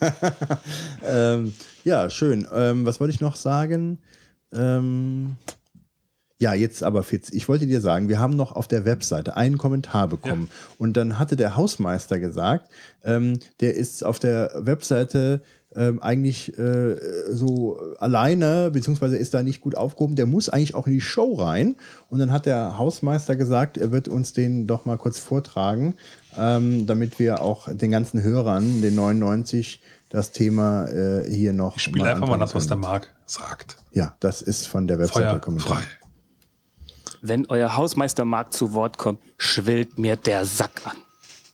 ähm, 1.06 1.52
ja, 1.84 2.08
schön. 2.08 2.46
Ähm, 2.54 2.86
was 2.86 3.00
wollte 3.00 3.12
ich 3.12 3.20
noch 3.20 3.36
sagen? 3.36 3.98
Ähm, 4.52 5.36
ja, 6.40 6.52
jetzt 6.54 6.82
aber 6.82 7.02
Fitz, 7.02 7.30
ich 7.30 7.48
wollte 7.48 7.66
dir 7.66 7.80
sagen, 7.80 8.08
wir 8.08 8.18
haben 8.18 8.36
noch 8.36 8.52
auf 8.52 8.66
der 8.66 8.84
Webseite 8.84 9.36
einen 9.36 9.56
Kommentar 9.56 10.08
bekommen. 10.08 10.50
Und 10.78 10.96
dann 10.96 11.18
hatte 11.18 11.36
der 11.36 11.56
Hausmeister 11.56 12.18
gesagt, 12.18 12.70
ähm, 13.04 13.38
der 13.60 13.74
ist 13.74 14.04
auf 14.04 14.18
der 14.18 14.52
Webseite 14.56 15.42
ähm, 15.76 16.02
eigentlich 16.02 16.56
äh, 16.58 16.96
so 17.30 17.80
alleine, 17.98 18.70
beziehungsweise 18.70 19.16
ist 19.16 19.34
da 19.34 19.42
nicht 19.42 19.60
gut 19.60 19.76
aufgehoben. 19.76 20.16
Der 20.16 20.26
muss 20.26 20.48
eigentlich 20.48 20.74
auch 20.74 20.86
in 20.86 20.92
die 20.92 21.00
Show 21.00 21.34
rein. 21.34 21.76
Und 22.08 22.18
dann 22.18 22.32
hat 22.32 22.46
der 22.46 22.78
Hausmeister 22.78 23.36
gesagt, 23.36 23.76
er 23.76 23.92
wird 23.92 24.08
uns 24.08 24.32
den 24.32 24.66
doch 24.66 24.84
mal 24.84 24.98
kurz 24.98 25.18
vortragen, 25.18 25.94
ähm, 26.36 26.86
damit 26.86 27.18
wir 27.18 27.42
auch 27.42 27.68
den 27.72 27.90
ganzen 27.90 28.22
Hörern, 28.22 28.82
den 28.82 28.94
99, 28.94 29.80
das 30.08 30.30
Thema 30.30 30.86
äh, 30.86 31.28
hier 31.28 31.52
noch. 31.52 31.76
Ich 31.76 31.82
spiele 31.82 32.08
einfach 32.08 32.28
mal 32.28 32.38
das, 32.38 32.54
was 32.54 32.66
der. 32.66 32.76
Marc 32.76 33.12
sagt. 33.26 33.76
Ja, 33.92 34.14
das 34.20 34.42
ist 34.42 34.66
von 34.66 34.86
der 34.86 34.98
Webseite 34.98 35.30
Feuer 35.30 35.38
Kommentar. 35.40 35.76
frei. 35.76 35.84
Wenn 37.22 37.46
euer 37.46 37.76
Hausmeister 37.76 38.24
Marc 38.24 38.52
zu 38.52 38.74
Wort 38.74 38.98
kommt, 38.98 39.18
schwillt 39.38 39.98
mir 39.98 40.16
der 40.16 40.44
Sack 40.44 40.82
an. 40.84 40.96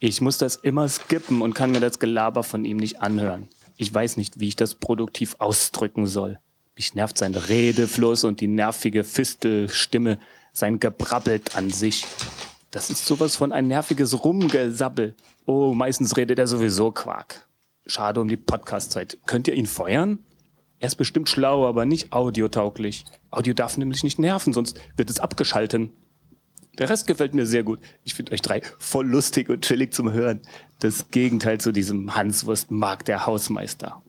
Ich 0.01 0.21
muss 0.21 0.39
das 0.39 0.57
immer 0.57 0.89
skippen 0.89 1.43
und 1.43 1.55
kann 1.55 1.71
mir 1.71 1.81
das 1.81 1.99
Gelaber 1.99 2.43
von 2.43 2.65
ihm 2.65 2.79
nicht 2.79 3.03
anhören. 3.03 3.49
Ich 3.81 3.95
weiß 3.95 4.19
nicht, 4.19 4.39
wie 4.39 4.49
ich 4.49 4.57
das 4.57 4.75
produktiv 4.75 5.37
ausdrücken 5.39 6.07
soll. 6.07 6.39
Mich 6.77 6.95
nervt 6.95 7.17
sein 7.17 7.35
Redefluss 7.35 8.25
und 8.25 8.43
die 8.43 8.47
nervige 8.47 9.05
Fistelstimme, 9.05 10.19
sein 10.53 10.81
Gebrabbelt 10.81 11.57
an 11.57 11.71
sich. 11.71 12.05
Das 12.71 12.91
ist 12.91 13.07
sowas 13.07 13.37
von 13.37 13.53
ein 13.53 13.69
nerviges 13.69 14.23
Rumgesabbel. 14.23 15.15
Oh, 15.47 15.73
meistens 15.73 16.19
redet 16.19 16.39
er 16.39 16.47
sowieso 16.47 16.93
Quark. 16.93 17.49
Schade 17.87 18.21
um 18.21 18.29
die 18.29 18.37
Podcast-Zeit. 18.37 19.17
Könnt 19.25 19.49
ihr 19.49 19.55
ihn 19.55 19.65
feuern? 19.65 20.19
Er 20.79 20.89
ist 20.89 20.97
bestimmt 20.97 21.31
schlau, 21.31 21.67
aber 21.67 21.87
nicht 21.87 22.13
audiotauglich. 22.13 23.07
Audio 23.31 23.55
darf 23.55 23.79
nämlich 23.79 24.05
nicht 24.05 24.19
nerven, 24.19 24.53
sonst 24.53 24.79
wird 24.95 25.09
es 25.09 25.21
abgeschalten. 25.21 25.91
Der 26.79 26.91
Rest 26.91 27.07
gefällt 27.07 27.35
mir 27.35 27.47
sehr 27.47 27.63
gut. 27.63 27.81
Ich 28.05 28.13
finde 28.13 28.33
euch 28.33 28.43
drei 28.43 28.61
voll 28.79 29.07
lustig 29.07 29.49
und 29.49 29.65
chillig 29.65 29.95
zum 29.95 30.13
Hören. 30.13 30.43
Das 30.81 31.11
Gegenteil 31.11 31.61
zu 31.61 31.73
diesem 31.73 32.15
Hanswurst 32.17 32.71
mag 32.71 33.05
der 33.05 33.27
Hausmeister. 33.27 34.01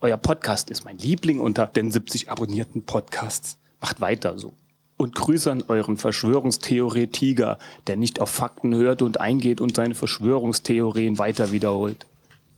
Euer 0.00 0.16
Podcast 0.16 0.68
ist 0.68 0.84
mein 0.84 0.98
Liebling 0.98 1.38
unter 1.38 1.68
den 1.68 1.92
70 1.92 2.28
abonnierten 2.28 2.84
Podcasts. 2.84 3.56
Macht 3.80 4.00
weiter 4.00 4.36
so. 4.36 4.54
Und 4.96 5.14
Grüße 5.14 5.48
an 5.52 5.62
euren 5.68 5.98
Verschwörungstheoretiker, 5.98 7.56
der 7.86 7.96
nicht 7.96 8.20
auf 8.20 8.30
Fakten 8.30 8.74
hört 8.74 9.00
und 9.00 9.20
eingeht 9.20 9.60
und 9.60 9.76
seine 9.76 9.94
Verschwörungstheorien 9.94 11.18
weiter 11.18 11.52
wiederholt. 11.52 12.04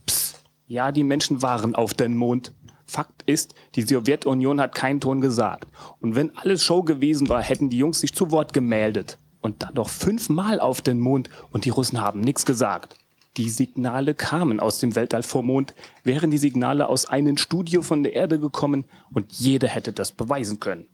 Psst. 0.07 0.43
Ja, 0.65 0.91
die 0.91 1.03
Menschen 1.03 1.43
waren 1.43 1.75
auf 1.75 1.93
den 1.93 2.17
Mond. 2.17 2.51
Fakt 2.87 3.21
ist, 3.27 3.53
die 3.75 3.83
Sowjetunion 3.83 4.59
hat 4.59 4.73
keinen 4.73 5.01
Ton 5.01 5.21
gesagt. 5.21 5.67
Und 5.99 6.15
wenn 6.15 6.35
alles 6.35 6.63
Show 6.63 6.81
gewesen 6.81 7.29
war, 7.29 7.43
hätten 7.43 7.69
die 7.69 7.77
Jungs 7.77 7.99
sich 7.99 8.15
zu 8.15 8.31
Wort 8.31 8.53
gemeldet. 8.53 9.19
Und 9.39 9.61
dann 9.61 9.75
doch 9.75 9.89
fünfmal 9.89 10.59
auf 10.59 10.81
den 10.81 10.99
Mond 10.99 11.29
und 11.51 11.65
die 11.65 11.69
Russen 11.69 12.01
haben 12.01 12.21
nichts 12.21 12.47
gesagt. 12.47 12.97
Die 13.37 13.49
Signale 13.49 14.15
kamen 14.15 14.61
aus 14.61 14.79
dem 14.79 14.95
Weltall 14.95 15.23
vom 15.23 15.47
Mond, 15.47 15.75
wären 16.03 16.31
die 16.31 16.37
Signale 16.37 16.87
aus 16.87 17.05
einem 17.05 17.37
Studio 17.37 17.81
von 17.81 18.03
der 18.03 18.13
Erde 18.13 18.39
gekommen 18.39 18.85
und 19.11 19.33
jeder 19.33 19.67
hätte 19.67 19.91
das 19.91 20.13
beweisen 20.13 20.61
können. 20.61 20.87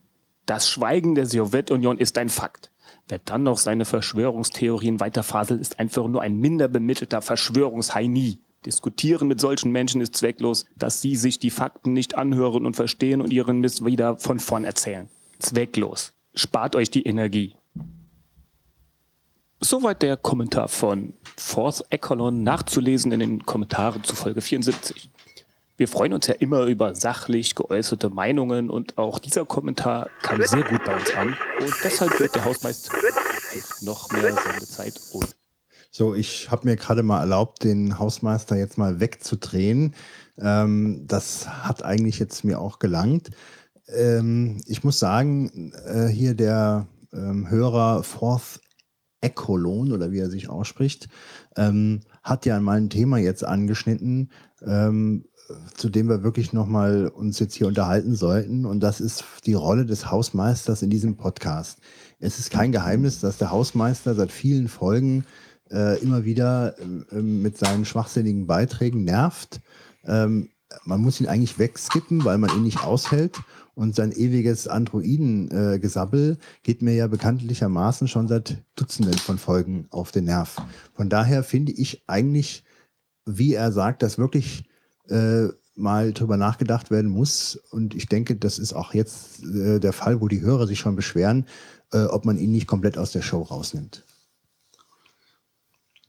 Das 0.48 0.68
Schweigen 0.68 1.14
der 1.14 1.28
Sowjetunion 1.28 2.00
ist 2.00 2.18
ein 2.18 2.30
Fakt. 2.30 2.72
Wer 3.08 3.20
dann 3.20 3.44
noch 3.44 3.58
seine 3.58 3.86
Verschwörungstheorien 3.86 5.00
weiterfaselt, 5.00 5.62
ist 5.62 5.80
einfach 5.80 6.08
nur 6.08 6.22
ein 6.22 6.38
minder 6.38 6.68
bemittelter 6.68 7.22
Verschwörungsheini. 7.22 8.40
Diskutieren 8.66 9.28
mit 9.28 9.40
solchen 9.40 9.72
Menschen 9.72 10.02
ist 10.02 10.16
zwecklos, 10.16 10.66
dass 10.76 11.02
sie 11.02 11.16
sich 11.16 11.40
die 11.40 11.50
Fakten 11.50 11.94
nicht 11.94 12.16
anhören 12.16 12.66
und 12.66 12.76
verstehen 12.76 13.22
und 13.22 13.32
ihren 13.32 13.60
Mist 13.60 13.86
wieder 13.86 14.18
von 14.18 14.40
vorn 14.40 14.66
erzählen. 14.66 15.10
Zwecklos. 15.40 16.14
Spart 16.34 16.76
euch 16.76 16.90
die 16.90 17.04
Energie. 17.04 17.56
Soweit 19.64 20.02
der 20.02 20.18
Kommentar 20.18 20.68
von 20.70 21.14
Fourth 21.38 21.84
Echelon 21.92 22.42
nachzulesen 22.42 23.12
in 23.12 23.20
den 23.20 23.46
Kommentaren 23.46 24.04
zu 24.04 24.16
Folge 24.16 24.42
74. 24.42 25.12
Wir 25.78 25.88
freuen 25.88 26.14
uns 26.14 26.26
ja 26.26 26.34
immer 26.34 26.64
über 26.66 26.96
sachlich 26.96 27.54
geäußerte 27.54 28.10
Meinungen 28.10 28.72
und 28.72 28.98
auch 28.98 29.20
dieser 29.20 29.46
Kommentar 29.46 30.10
kam 30.24 30.42
sehr 30.44 30.64
gut 30.64 30.84
bei 30.84 30.96
uns 30.96 31.14
an 31.14 31.38
und 31.60 31.74
deshalb 31.84 32.20
wird 32.20 32.34
der 32.34 32.44
Hausmeister 32.44 32.98
noch 33.82 34.12
mehr 34.12 34.34
Sendezeit 34.34 35.00
und 35.14 35.36
So, 35.92 36.16
ich 36.16 36.50
habe 36.50 36.68
mir 36.68 36.76
gerade 36.76 37.04
mal 37.04 37.20
erlaubt, 37.20 37.64
den 37.64 38.00
Hausmeister 38.00 38.56
jetzt 38.56 38.80
mal 38.80 39.00
wegzudrehen. 39.00 39.94
Ähm, 40.40 41.06
das 41.06 41.48
hat 41.48 41.84
eigentlich 41.84 42.18
jetzt 42.18 42.44
mir 42.44 42.60
auch 42.60 42.80
gelangt. 42.80 43.30
Ähm, 43.88 44.60
ich 44.66 44.84
muss 44.84 44.98
sagen, 44.98 45.72
äh, 45.86 46.08
hier 46.08 46.34
der 46.34 46.88
ähm, 47.14 47.48
Hörer 47.48 48.04
Fourth 48.04 48.60
Ecolon 49.22 49.92
oder 49.92 50.12
wie 50.12 50.20
er 50.20 50.30
sich 50.30 50.50
ausspricht, 50.50 51.10
ähm, 51.56 52.02
hat 52.24 52.46
ja 52.46 52.60
mal 52.60 52.78
ein 52.78 52.90
Thema 52.90 53.18
jetzt 53.18 53.46
angeschnitten, 53.46 54.32
ähm, 54.62 55.26
zu 55.76 55.90
dem 55.90 56.08
wir 56.08 56.24
wirklich 56.24 56.54
nochmal 56.54 57.08
uns 57.08 57.40
jetzt 57.40 57.56
hier 57.56 57.68
unterhalten 57.68 58.16
sollten. 58.16 58.66
Und 58.66 58.82
das 58.82 59.02
ist 59.02 59.24
die 59.46 59.54
Rolle 59.54 59.86
des 59.86 60.10
Hausmeisters 60.10 60.82
in 60.82 60.90
diesem 60.90 61.18
Podcast. 61.18 61.80
Es 62.20 62.40
ist 62.40 62.52
kein 62.52 62.72
Geheimnis, 62.72 63.20
dass 63.20 63.38
der 63.38 63.52
Hausmeister 63.52 64.16
seit 64.16 64.32
vielen 64.32 64.68
Folgen 64.68 65.26
äh, 65.70 66.00
immer 66.02 66.26
wieder 66.26 66.76
ähm, 66.80 67.42
mit 67.42 67.58
seinen 67.58 67.86
schwachsinnigen 67.86 68.48
Beiträgen 68.48 69.04
nervt. 69.04 69.62
Ähm, 70.06 70.50
man 70.86 71.02
muss 71.02 71.20
ihn 71.20 71.28
eigentlich 71.28 71.60
wegskippen, 71.60 72.24
weil 72.24 72.38
man 72.38 72.50
ihn 72.52 72.64
nicht 72.64 72.84
aushält. 72.84 73.38
Und 73.82 73.96
sein 73.96 74.12
ewiges 74.12 74.68
Androiden-Gesabbel 74.68 76.38
geht 76.62 76.84
mir 76.84 76.94
ja 76.94 77.08
bekanntlichermaßen 77.08 78.08
schon 78.08 78.28
seit 78.28 78.62
Dutzenden 78.76 79.18
von 79.18 79.40
Folgen 79.40 79.88
auf 79.90 80.12
den 80.12 80.26
Nerv. 80.26 80.58
Von 80.94 81.10
daher 81.10 81.44
finde 81.44 81.72
ich 81.72 82.04
eigentlich, 82.06 82.64
wie 83.26 83.56
er 83.56 83.72
sagt, 83.72 84.04
dass 84.04 84.20
wirklich 84.20 84.66
äh, 85.10 85.48
mal 85.74 86.14
drüber 86.14 86.38
nachgedacht 86.38 86.92
werden 86.92 87.10
muss. 87.10 87.56
Und 87.72 87.96
ich 87.96 88.06
denke, 88.06 88.36
das 88.36 88.60
ist 88.60 88.74
auch 88.74 88.94
jetzt 88.94 89.44
äh, 89.46 89.80
der 89.80 89.94
Fall, 89.94 90.22
wo 90.22 90.28
die 90.28 90.42
Hörer 90.42 90.68
sich 90.68 90.78
schon 90.78 90.96
beschweren, 90.96 91.48
äh, 91.92 92.04
ob 92.04 92.24
man 92.24 92.38
ihn 92.38 92.52
nicht 92.52 92.68
komplett 92.68 93.00
aus 93.00 93.12
der 93.14 93.24
Show 93.24 93.42
rausnimmt. 93.42 94.06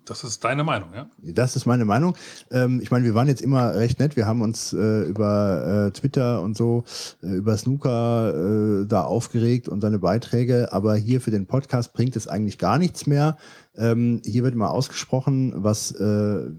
Das 0.05 0.25
ist 0.25 0.43
deine 0.43 0.65
Meinung, 0.65 0.89
ja? 0.95 1.07
Das 1.23 1.55
ist 1.55 1.65
meine 1.65 1.85
Meinung. 1.85 2.17
Ähm, 2.51 2.81
ich 2.83 2.91
meine, 2.91 3.05
wir 3.05 3.15
waren 3.15 3.29
jetzt 3.29 3.41
immer 3.41 3.75
recht 3.75 4.01
nett. 4.01 4.17
Wir 4.17 4.27
haben 4.27 4.43
uns 4.43 4.73
äh, 4.73 5.03
über 5.03 5.87
äh, 5.87 5.91
Twitter 5.93 6.43
und 6.43 6.57
so, 6.57 6.85
äh, 7.23 7.29
über 7.29 7.57
Snooker 7.57 8.83
äh, 8.83 8.87
da 8.87 9.03
aufgeregt 9.05 9.69
und 9.69 9.81
seine 9.81 10.01
Beiträge. 10.01 10.73
Aber 10.73 10.97
hier 10.97 11.21
für 11.21 11.31
den 11.31 11.47
Podcast 11.47 11.93
bringt 11.93 12.17
es 12.17 12.27
eigentlich 12.27 12.59
gar 12.59 12.79
nichts 12.79 13.07
mehr. 13.07 13.37
Ähm, 13.77 14.21
hier 14.25 14.43
wird 14.43 14.57
mal 14.57 14.69
ausgesprochen, 14.69 15.53
was, 15.57 15.93
äh, 15.93 16.51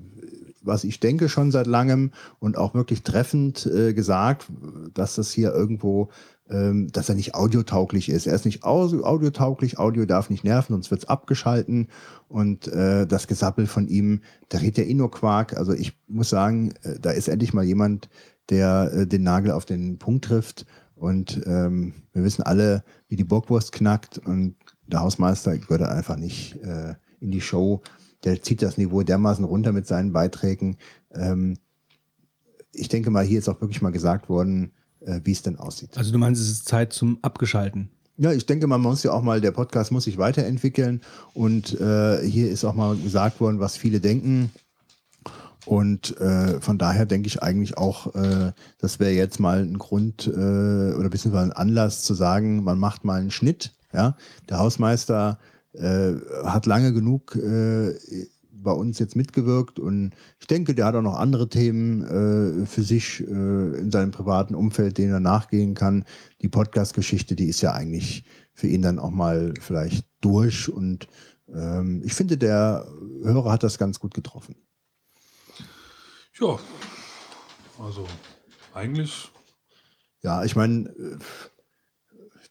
was 0.61 0.85
ich 0.85 1.01
denke 1.01 1.27
schon 1.27 1.51
seit 1.51 1.67
langem 1.67 2.11
und 2.39 2.57
auch 2.57 2.73
wirklich 2.73 3.03
treffend 3.03 3.65
äh, 3.65 3.93
gesagt, 3.93 4.45
dass 4.93 5.15
das 5.15 5.31
hier 5.31 5.53
irgendwo 5.53 6.09
ähm, 6.49 6.91
dass 6.91 7.07
er 7.07 7.15
nicht 7.15 7.35
audiotauglich 7.35 8.09
ist. 8.09 8.27
Er 8.27 8.35
ist 8.35 8.43
nicht 8.45 8.65
au- 8.65 9.01
audiotauglich, 9.03 9.79
Audio 9.79 10.05
darf 10.05 10.29
nicht 10.29 10.43
nerven, 10.43 10.73
sonst 10.73 10.91
wird's 10.91 11.05
abgeschalten. 11.05 11.87
Und 12.33 12.67
äh, 12.67 13.05
das 13.05 13.27
Gesappel 13.27 13.67
von 13.67 13.87
ihm, 13.87 14.21
der 14.51 14.63
redet 14.63 14.79
ja 14.79 14.83
eh 14.85 14.95
nur 14.95 15.11
Quark. 15.11 15.55
Also 15.55 15.71
ich 15.71 15.95
muss 16.07 16.31
sagen, 16.31 16.73
äh, 16.81 16.99
da 16.99 17.11
ist 17.11 17.27
endlich 17.27 17.53
mal 17.53 17.63
jemand, 17.63 18.09
der 18.49 18.91
äh, 18.91 19.05
den 19.05 19.21
Nagel 19.21 19.51
auf 19.51 19.65
den 19.65 19.99
Punkt 19.99 20.25
trifft. 20.25 20.65
Und 20.95 21.43
ähm, 21.45 21.93
wir 22.11 22.23
wissen 22.23 22.41
alle, 22.41 22.83
wie 23.07 23.17
die 23.17 23.23
Bockwurst 23.23 23.71
knackt. 23.71 24.17
Und 24.17 24.55
der 24.87 25.01
Hausmeister 25.01 25.55
gehört 25.59 25.81
da 25.81 25.89
einfach 25.89 26.17
nicht 26.17 26.55
äh, 26.63 26.95
in 27.19 27.29
die 27.29 27.39
Show. 27.39 27.83
Der 28.23 28.41
zieht 28.41 28.63
das 28.63 28.79
Niveau 28.79 29.03
dermaßen 29.03 29.45
runter 29.45 29.71
mit 29.71 29.85
seinen 29.85 30.11
Beiträgen. 30.11 30.77
Ähm, 31.13 31.59
ich 32.71 32.89
denke 32.89 33.11
mal, 33.11 33.23
hier 33.23 33.37
ist 33.37 33.47
auch 33.47 33.61
wirklich 33.61 33.83
mal 33.83 33.91
gesagt 33.91 34.27
worden, 34.27 34.71
äh, 35.01 35.21
wie 35.23 35.33
es 35.33 35.43
denn 35.43 35.59
aussieht. 35.59 35.95
Also 35.99 36.11
du 36.11 36.17
meinst, 36.17 36.41
es 36.41 36.49
ist 36.49 36.67
Zeit 36.67 36.93
zum 36.93 37.19
Abgeschalten. 37.21 37.91
Ja, 38.17 38.31
ich 38.31 38.45
denke, 38.45 38.67
man 38.67 38.81
muss 38.81 39.03
ja 39.03 39.11
auch 39.11 39.23
mal, 39.23 39.41
der 39.41 39.51
Podcast 39.51 39.91
muss 39.91 40.03
sich 40.03 40.19
weiterentwickeln 40.19 41.01
und 41.33 41.79
äh, 41.79 42.21
hier 42.21 42.51
ist 42.51 42.63
auch 42.63 42.75
mal 42.75 42.95
gesagt 42.95 43.41
worden, 43.41 43.59
was 43.59 43.75
viele 43.75 43.99
denken. 43.99 44.51
Und 45.65 46.19
äh, 46.19 46.59
von 46.59 46.77
daher 46.77 47.05
denke 47.05 47.27
ich 47.27 47.41
eigentlich 47.41 47.77
auch, 47.77 48.13
äh, 48.15 48.51
das 48.79 48.99
wäre 48.99 49.11
jetzt 49.11 49.39
mal 49.39 49.63
ein 49.63 49.79
Grund 49.79 50.27
äh, 50.27 50.29
oder 50.29 51.09
beziehungsweise 51.09 51.45
ein 51.45 51.53
Anlass 51.53 52.03
zu 52.03 52.13
sagen, 52.13 52.63
man 52.63 52.77
macht 52.77 53.03
mal 53.03 53.19
einen 53.19 53.31
Schnitt. 53.31 53.73
Ja, 53.93 54.17
der 54.49 54.59
Hausmeister 54.59 55.39
äh, 55.73 56.13
hat 56.43 56.65
lange 56.65 56.93
genug 56.93 57.35
äh, 57.35 57.95
bei 58.63 58.71
uns 58.71 58.99
jetzt 58.99 59.15
mitgewirkt 59.15 59.79
und 59.79 60.13
ich 60.39 60.47
denke, 60.47 60.73
der 60.73 60.85
hat 60.85 60.95
auch 60.95 61.01
noch 61.01 61.15
andere 61.15 61.49
Themen 61.49 62.03
äh, 62.03 62.65
für 62.65 62.83
sich 62.83 63.21
äh, 63.21 63.25
in 63.25 63.91
seinem 63.91 64.11
privaten 64.11 64.55
Umfeld, 64.55 64.97
denen 64.97 65.13
er 65.13 65.19
nachgehen 65.19 65.73
kann. 65.73 66.05
Die 66.41 66.49
Podcast-Geschichte, 66.49 67.35
die 67.35 67.47
ist 67.47 67.61
ja 67.61 67.73
eigentlich 67.73 68.23
für 68.53 68.67
ihn 68.67 68.81
dann 68.81 68.99
auch 68.99 69.11
mal 69.11 69.53
vielleicht 69.59 70.07
durch 70.21 70.69
und 70.69 71.07
ähm, 71.53 72.01
ich 72.05 72.13
finde, 72.13 72.37
der 72.37 72.87
Hörer 73.23 73.51
hat 73.51 73.63
das 73.63 73.77
ganz 73.77 73.99
gut 73.99 74.13
getroffen. 74.13 74.55
Ja. 76.39 76.57
Also, 77.79 78.07
eigentlich. 78.73 79.29
Ja, 80.21 80.43
ich 80.43 80.55
meine, 80.55 80.89
äh, 80.89 81.17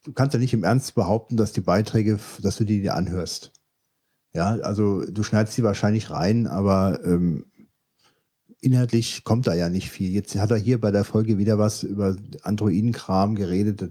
du 0.04 0.12
kannst 0.12 0.34
ja 0.34 0.40
nicht 0.40 0.52
im 0.52 0.64
Ernst 0.64 0.94
behaupten, 0.94 1.36
dass 1.36 1.52
die 1.52 1.60
Beiträge, 1.60 2.18
dass 2.40 2.56
du 2.56 2.64
die 2.64 2.82
dir 2.82 2.94
anhörst. 2.94 3.52
Ja, 4.34 4.56
also 4.62 5.04
du 5.04 5.22
schneidest 5.22 5.56
sie 5.56 5.62
wahrscheinlich 5.62 6.10
rein, 6.10 6.46
aber 6.46 7.00
ähm, 7.04 7.44
inhaltlich 8.60 9.24
kommt 9.24 9.46
da 9.46 9.54
ja 9.54 9.68
nicht 9.68 9.90
viel. 9.90 10.10
Jetzt 10.10 10.34
hat 10.36 10.50
er 10.50 10.56
hier 10.56 10.80
bei 10.80 10.90
der 10.90 11.04
Folge 11.04 11.36
wieder 11.36 11.58
was 11.58 11.82
über 11.82 12.16
Androidenkram 12.42 13.34
geredet. 13.34 13.82
Das 13.82 13.90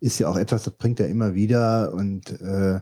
ist 0.00 0.18
ja 0.18 0.28
auch 0.28 0.36
etwas, 0.36 0.62
das 0.62 0.74
bringt 0.74 1.00
er 1.00 1.08
immer 1.08 1.34
wieder 1.34 1.92
und 1.92 2.40
äh, 2.40 2.80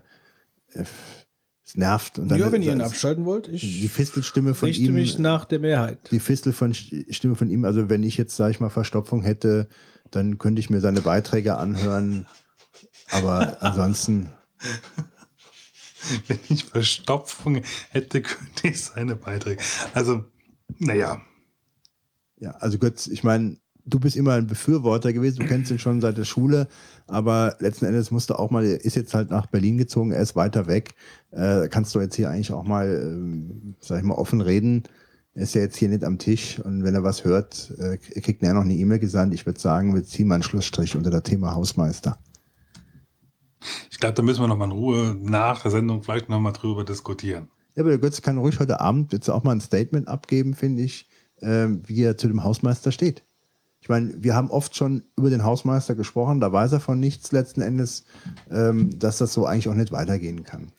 es 1.65 1.75
nervt. 1.75 2.19
Und 2.19 2.31
ja, 2.31 2.53
wenn 2.53 2.63
ihr 2.63 2.73
ihn 2.73 2.81
abschalten 2.81 3.25
wollt, 3.25 3.49
die 3.49 3.85
ich 3.85 3.91
Fistelstimme 3.91 4.55
von 4.55 4.67
richte 4.69 4.85
ihm. 4.85 4.95
mich 4.95 5.19
nach 5.19 5.47
der 5.47 5.61
Mehrheit. 5.61 6.11
die 6.11 6.21
Fistel 6.21 6.53
von 6.53 6.75
Stimme 6.75 7.35
von 7.35 7.49
ihm, 7.51 7.65
also 7.65 7.89
wenn 7.89 8.03
ich 8.03 8.17
jetzt, 8.17 8.37
sage 8.37 8.53
ich 8.53 8.61
mal, 8.61 8.71
Verstopfung 8.71 9.23
hätte, 9.23 9.69
dann 10.11 10.39
könnte 10.39 10.61
ich 10.61 10.71
mir 10.71 10.81
seine 10.81 11.01
Beiträge 11.01 11.57
anhören. 11.57 12.27
Aber 13.11 13.63
ansonsten, 13.63 14.29
Wenn 16.29 16.39
ich 16.49 16.65
Verstopfung 16.65 17.63
hätte, 17.91 18.23
könnte 18.23 18.69
ich 18.69 18.83
seine 18.83 19.17
Beiträge. 19.17 19.63
Also, 19.93 20.25
naja. 20.79 21.21
ja, 22.39 22.51
also 22.53 22.79
Götz, 22.79 23.07
ich 23.07 23.25
meine, 23.25 23.59
du 23.85 24.01
bist 24.01 24.17
immer 24.17 24.35
ein 24.35 24.47
Befürworter 24.47 25.13
gewesen, 25.13 25.41
du 25.41 25.47
kennst 25.47 25.71
ihn 25.71 25.79
schon 25.79 26.01
seit 26.01 26.17
der 26.17 26.25
Schule, 26.25 26.69
aber 27.07 27.57
letzten 27.61 27.85
Endes 27.85 28.11
musste 28.11 28.39
auch 28.39 28.51
mal, 28.51 28.65
er 28.65 28.85
ist 28.85 28.97
jetzt 28.97 29.15
halt 29.15 29.31
nach 29.31 29.47
Berlin 29.47 29.79
gezogen, 29.79 30.13
er 30.13 30.23
ist 30.23 30.37
weiter 30.37 30.67
weg. 30.67 30.95
Äh, 31.31 31.69
kannst 31.69 31.95
du 31.95 32.01
jetzt 32.01 32.17
hier 32.17 32.31
eigentlich 32.31 32.53
auch 32.53 32.65
mal, 32.65 32.87
ähm, 32.87 33.75
sag 33.81 33.99
ich 33.99 34.05
mal, 34.05 34.15
offen 34.15 34.41
reden. 34.41 34.85
Er 35.35 35.43
ist 35.43 35.55
ja 35.55 35.63
jetzt 35.63 35.77
hier 35.77 35.89
nicht 35.89 36.05
am 36.05 36.19
Tisch 36.19 36.61
und 36.61 36.85
wenn 36.85 36.95
er 36.95 37.03
was 37.03 37.25
hört, 37.25 37.73
äh, 37.79 37.97
kriegt 37.99 38.43
er 38.43 38.55
noch 38.55 38.63
eine 38.63 38.75
E-Mail 38.75 39.01
gesandt. 39.01 39.35
Ich 39.35 39.47
würde 39.47 39.61
sagen, 39.61 39.95
wir 39.95 40.05
ziehen 40.05 40.29
mal 40.29 40.37
einen 40.37 40.45
Schlussstrich 40.45 40.97
unter 40.97 41.11
das 41.11 41.25
Thema 41.25 41.55
Hausmeister. 41.55 42.19
Ich 43.91 43.99
glaube, 43.99 44.15
da 44.15 44.23
müssen 44.23 44.43
wir 44.43 44.49
nochmal 44.49 44.69
in 44.69 44.77
Ruhe 44.77 45.17
nach 45.21 45.63
der 45.63 45.71
Sendung 45.71 46.03
vielleicht 46.03 46.29
nochmal 46.29 46.53
drüber 46.53 46.85
diskutieren. 46.85 47.49
Ja, 47.75 47.83
aber 47.83 47.91
der 47.91 47.99
Götze 47.99 48.23
kann 48.23 48.39
ruhig 48.39 48.61
heute 48.61 48.81
Abend 48.81 49.13
jetzt 49.13 49.29
auch 49.29 49.43
mal 49.43 49.53
ein 49.53 49.61
Statement 49.61 50.09
abgeben, 50.09 50.55
finde 50.55 50.83
ich, 50.83 51.09
ähm, 51.41 51.83
wie 51.87 52.03
er 52.03 52.17
zu 52.17 52.29
dem 52.29 52.45
Hausmeister 52.45 52.93
steht. 52.93 53.25
Ich 53.81 53.89
meine, 53.89 54.15
wir 54.23 54.35
haben 54.35 54.51
oft 54.51 54.75
schon 54.77 55.03
über 55.17 55.29
den 55.29 55.45
Hausmeister 55.45 55.95
gesprochen, 55.95 56.41
da 56.41 56.51
weiß 56.51 56.73
er 56.73 56.81
von 56.81 56.99
nichts 56.99 57.33
letzten 57.33 57.61
Endes, 57.61 58.05
ähm, 58.51 58.99
dass 58.99 59.19
das 59.19 59.35
so 59.35 59.45
eigentlich 59.45 59.69
auch 59.69 59.75
nicht 59.75 59.93
weitergehen 59.93 60.43
kann. 60.45 60.73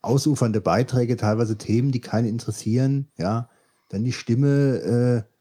Ausufernde 0.00 0.60
Beiträge, 0.60 1.16
teilweise 1.16 1.58
Themen, 1.58 1.92
die 1.92 2.00
keinen 2.00 2.26
interessieren, 2.26 3.08
ja. 3.18 3.50
Dann 3.90 4.02
die 4.02 4.12
Stimme, 4.12 5.26
äh, 5.28 5.33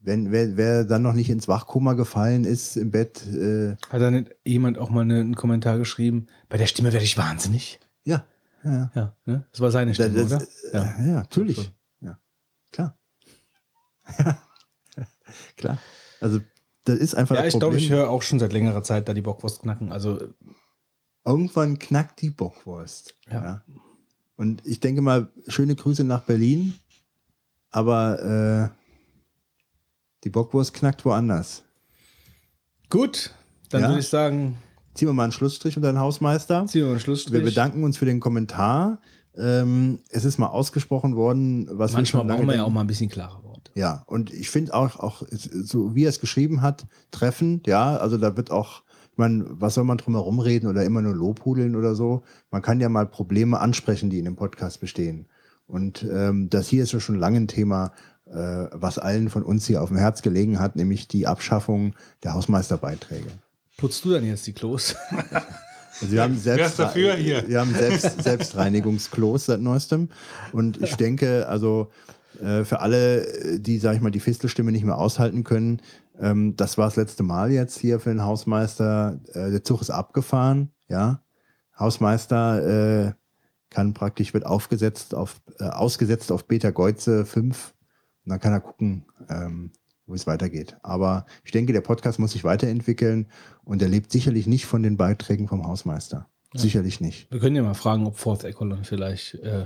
wenn 0.00 0.30
wer, 0.32 0.56
wer 0.56 0.84
dann 0.84 1.02
noch 1.02 1.12
nicht 1.12 1.30
ins 1.30 1.48
Wachkoma 1.48 1.94
gefallen 1.94 2.44
ist 2.44 2.76
im 2.76 2.90
Bett, 2.90 3.26
äh, 3.26 3.76
Hat 3.90 4.00
da 4.00 4.10
nicht 4.10 4.34
jemand 4.44 4.78
auch 4.78 4.90
mal 4.90 5.02
eine, 5.02 5.20
einen 5.20 5.34
Kommentar 5.34 5.78
geschrieben? 5.78 6.26
Bei 6.48 6.56
der 6.56 6.66
Stimme 6.66 6.92
werde 6.92 7.04
ich 7.04 7.18
wahnsinnig. 7.18 7.80
ja, 8.04 8.24
ja, 8.64 8.90
Ja, 8.94 9.16
ne? 9.26 9.46
Das 9.52 9.60
war 9.60 9.70
seine 9.70 9.94
Stimme, 9.94 10.14
das, 10.14 10.32
oder? 10.32 10.46
ja. 10.72 10.84
Ja. 10.84 11.04
ja, 11.06 11.12
natürlich. 11.14 11.72
Ja, 12.00 12.18
klar. 12.72 12.98
klar. 15.56 15.78
Also, 16.20 16.40
das 16.84 16.98
ist 16.98 17.14
einfach 17.14 17.36
Ja, 17.36 17.42
das 17.42 17.54
ich 17.54 17.60
glaube, 17.60 17.76
ich 17.76 17.90
höre 17.90 18.08
auch 18.10 18.22
schon 18.22 18.38
seit 18.38 18.52
längerer 18.52 18.82
Zeit 18.82 19.08
da 19.08 19.14
die 19.14 19.20
Bockwurst 19.22 19.62
knacken. 19.62 19.92
Also, 19.92 20.18
Irgendwann 21.24 21.78
knackt 21.78 22.22
die 22.22 22.30
Bockwurst. 22.30 23.14
Ja. 23.30 23.44
Ja. 23.44 23.62
Und 24.36 24.64
ich 24.64 24.80
denke 24.80 25.02
mal, 25.02 25.28
schöne 25.48 25.74
Grüße 25.74 26.04
nach 26.04 26.22
Berlin, 26.22 26.74
aber 27.70 28.72
äh, 28.72 28.77
die 30.24 30.30
Bockwurst 30.30 30.74
knackt 30.74 31.04
woanders. 31.04 31.64
gut, 32.90 33.34
dann 33.70 33.82
Ja. 33.82 33.88
würde 33.88 34.00
ich 34.00 34.08
sagen, 34.08 34.56
Ziehen 34.94 35.06
wir 35.08 35.12
mal 35.12 35.22
einen 35.24 35.32
Schlussstrich 35.32 35.76
unter 35.76 35.92
den 35.92 36.00
Hausmeister. 36.00 36.66
ziehen 36.66 36.82
wir 36.84 36.90
einen 36.90 36.98
Schlussstrich. 37.00 37.32
Wir 37.34 37.44
bedanken 37.44 37.84
uns 37.84 37.96
für 37.98 38.04
den 38.06 38.18
Kommentar. 38.18 38.98
Ähm, 39.36 40.00
es 40.10 40.24
ist 40.24 40.38
mal 40.38 40.48
ausgesprochen 40.48 41.14
worden, 41.14 41.68
was 41.70 41.92
wir 41.92 41.98
Manchmal 41.98 42.26
lange 42.26 42.38
brauchen 42.38 42.48
wir 42.48 42.56
ja 42.56 42.64
auch 42.64 42.70
mal 42.70 42.80
ein 42.80 42.88
bisschen 42.88 43.08
klare 43.08 43.44
Worte. 43.44 43.70
Ja, 43.76 44.02
und 44.06 44.32
ich 44.32 44.50
finde 44.50 44.74
auch, 44.74 44.98
auch 44.98 45.22
so 45.30 45.94
wie 45.94 46.04
er 46.04 46.08
es 46.08 46.18
geschrieben 46.18 46.62
hat, 46.62 46.86
treffend, 47.12 47.68
ja, 47.68 47.96
also 47.98 48.16
da 48.18 48.36
wird 48.36 48.50
auch, 48.50 48.82
ich 49.12 49.18
meine, 49.18 49.44
was 49.50 49.74
soll 49.74 49.84
man 49.84 49.98
drum 49.98 50.14
herum 50.14 50.40
reden 50.40 50.66
oder 50.66 50.82
immer 50.84 51.00
nur 51.02 51.14
Lobhudeln 51.14 51.76
oder 51.76 51.94
so? 51.94 52.24
Man 52.50 52.62
kann 52.62 52.80
ja 52.80 52.88
mal 52.88 53.06
Probleme 53.06 53.60
ansprechen, 53.60 54.10
die 54.10 54.18
in 54.18 54.24
dem 54.24 54.34
Podcast 54.34 54.80
bestehen. 54.80 55.28
Und 55.68 56.04
ähm, 56.10 56.48
das 56.50 56.66
hier 56.66 56.82
ist 56.82 56.90
ja 56.92 56.98
schon 56.98 57.20
lange 57.20 57.36
ein 57.38 57.46
Thema, 57.46 57.92
was 58.30 58.98
allen 58.98 59.30
von 59.30 59.42
uns 59.42 59.66
hier 59.66 59.82
auf 59.82 59.88
dem 59.88 59.96
Herz 59.96 60.22
gelegen 60.22 60.60
hat, 60.60 60.76
nämlich 60.76 61.08
die 61.08 61.26
Abschaffung 61.26 61.94
der 62.22 62.34
Hausmeisterbeiträge. 62.34 63.28
Putzt 63.78 64.04
du 64.04 64.10
dann 64.10 64.24
jetzt 64.24 64.46
die 64.46 64.52
Klos? 64.52 64.96
Also 66.00 66.12
wir 66.12 66.22
haben 66.22 66.38
selbst, 66.38 66.58
Wer 66.58 66.66
ist 66.66 66.78
dafür 66.78 67.14
hier? 67.14 67.48
Wir 67.48 67.60
haben 67.60 67.74
selbst, 67.74 68.22
Selbstreinigungsklos 68.22 69.46
seit 69.46 69.60
neuestem. 69.60 70.10
Und 70.52 70.80
ich 70.80 70.94
denke, 70.96 71.48
also 71.48 71.90
äh, 72.40 72.64
für 72.64 72.80
alle, 72.80 73.26
äh, 73.26 73.58
die, 73.58 73.78
sag 73.78 73.96
ich 73.96 74.00
mal, 74.00 74.10
die 74.10 74.20
Fistelstimme 74.20 74.72
nicht 74.72 74.84
mehr 74.84 74.98
aushalten 74.98 75.44
können, 75.44 75.80
ähm, 76.20 76.56
das 76.56 76.78
war 76.78 76.86
das 76.86 76.96
letzte 76.96 77.22
Mal 77.22 77.50
jetzt 77.50 77.78
hier 77.78 78.00
für 78.00 78.10
den 78.10 78.24
Hausmeister. 78.24 79.18
Äh, 79.32 79.50
der 79.50 79.64
Zug 79.64 79.80
ist 79.80 79.90
abgefahren, 79.90 80.70
ja. 80.88 81.22
Hausmeister 81.78 83.06
äh, 83.06 83.12
kann 83.70 83.94
praktisch, 83.94 84.34
wird 84.34 84.46
aufgesetzt 84.46 85.14
auf, 85.14 85.40
äh, 85.60 85.64
ausgesetzt 85.64 86.32
auf 86.32 86.46
Beta 86.46 86.70
Geuze 86.70 87.24
5. 87.24 87.74
Und 88.28 88.32
dann 88.32 88.40
kann 88.40 88.52
er 88.52 88.60
gucken, 88.60 89.06
ähm, 89.30 89.70
wo 90.06 90.12
es 90.12 90.26
weitergeht. 90.26 90.76
Aber 90.82 91.24
ich 91.44 91.50
denke, 91.50 91.72
der 91.72 91.80
Podcast 91.80 92.18
muss 92.18 92.32
sich 92.32 92.44
weiterentwickeln 92.44 93.26
und 93.64 93.80
er 93.80 93.88
lebt 93.88 94.12
sicherlich 94.12 94.46
nicht 94.46 94.66
von 94.66 94.82
den 94.82 94.98
Beiträgen 94.98 95.48
vom 95.48 95.66
Hausmeister. 95.66 96.28
Sicherlich 96.52 97.00
nicht. 97.00 97.30
Wir 97.30 97.40
können 97.40 97.56
ja 97.56 97.62
mal 97.62 97.72
fragen, 97.72 98.06
ob 98.06 98.18
Fourth 98.18 98.44
Echelon 98.44 98.84
vielleicht 98.84 99.36
äh, 99.36 99.64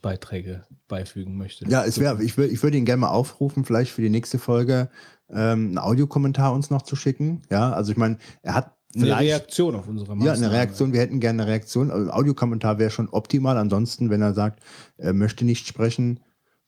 Beiträge 0.00 0.62
beifügen 0.86 1.36
möchte. 1.36 1.68
Ja, 1.68 1.84
es 1.84 1.98
wäre, 1.98 2.22
ich 2.22 2.36
würde 2.36 2.52
ich 2.52 2.62
würde 2.62 2.76
ihn 2.78 2.84
gerne 2.84 3.00
mal 3.00 3.08
aufrufen, 3.08 3.64
vielleicht 3.64 3.90
für 3.90 4.02
die 4.02 4.10
nächste 4.10 4.38
Folge 4.38 4.90
ähm, 5.28 5.68
einen 5.70 5.78
Audiokommentar 5.78 6.52
uns 6.52 6.70
noch 6.70 6.82
zu 6.82 6.94
schicken. 6.94 7.42
Ja, 7.50 7.72
also 7.72 7.90
ich 7.90 7.98
meine, 7.98 8.18
er 8.42 8.54
hat 8.54 8.76
Eine 8.94 9.06
leicht- 9.06 9.22
Reaktion 9.30 9.74
auf 9.74 9.88
unsere 9.88 10.10
Ja, 10.10 10.14
Maßnahmen. 10.14 10.44
eine 10.44 10.52
Reaktion. 10.52 10.92
Wir 10.92 11.00
hätten 11.00 11.18
gerne 11.18 11.42
eine 11.42 11.50
Reaktion. 11.50 11.90
Also 11.90 12.10
Audiokommentar 12.12 12.78
wäre 12.78 12.90
schon 12.90 13.08
optimal. 13.08 13.56
Ansonsten, 13.58 14.08
wenn 14.08 14.22
er 14.22 14.34
sagt, 14.34 14.60
er 14.98 15.12
möchte 15.14 15.44
nicht 15.44 15.66
sprechen, 15.66 16.20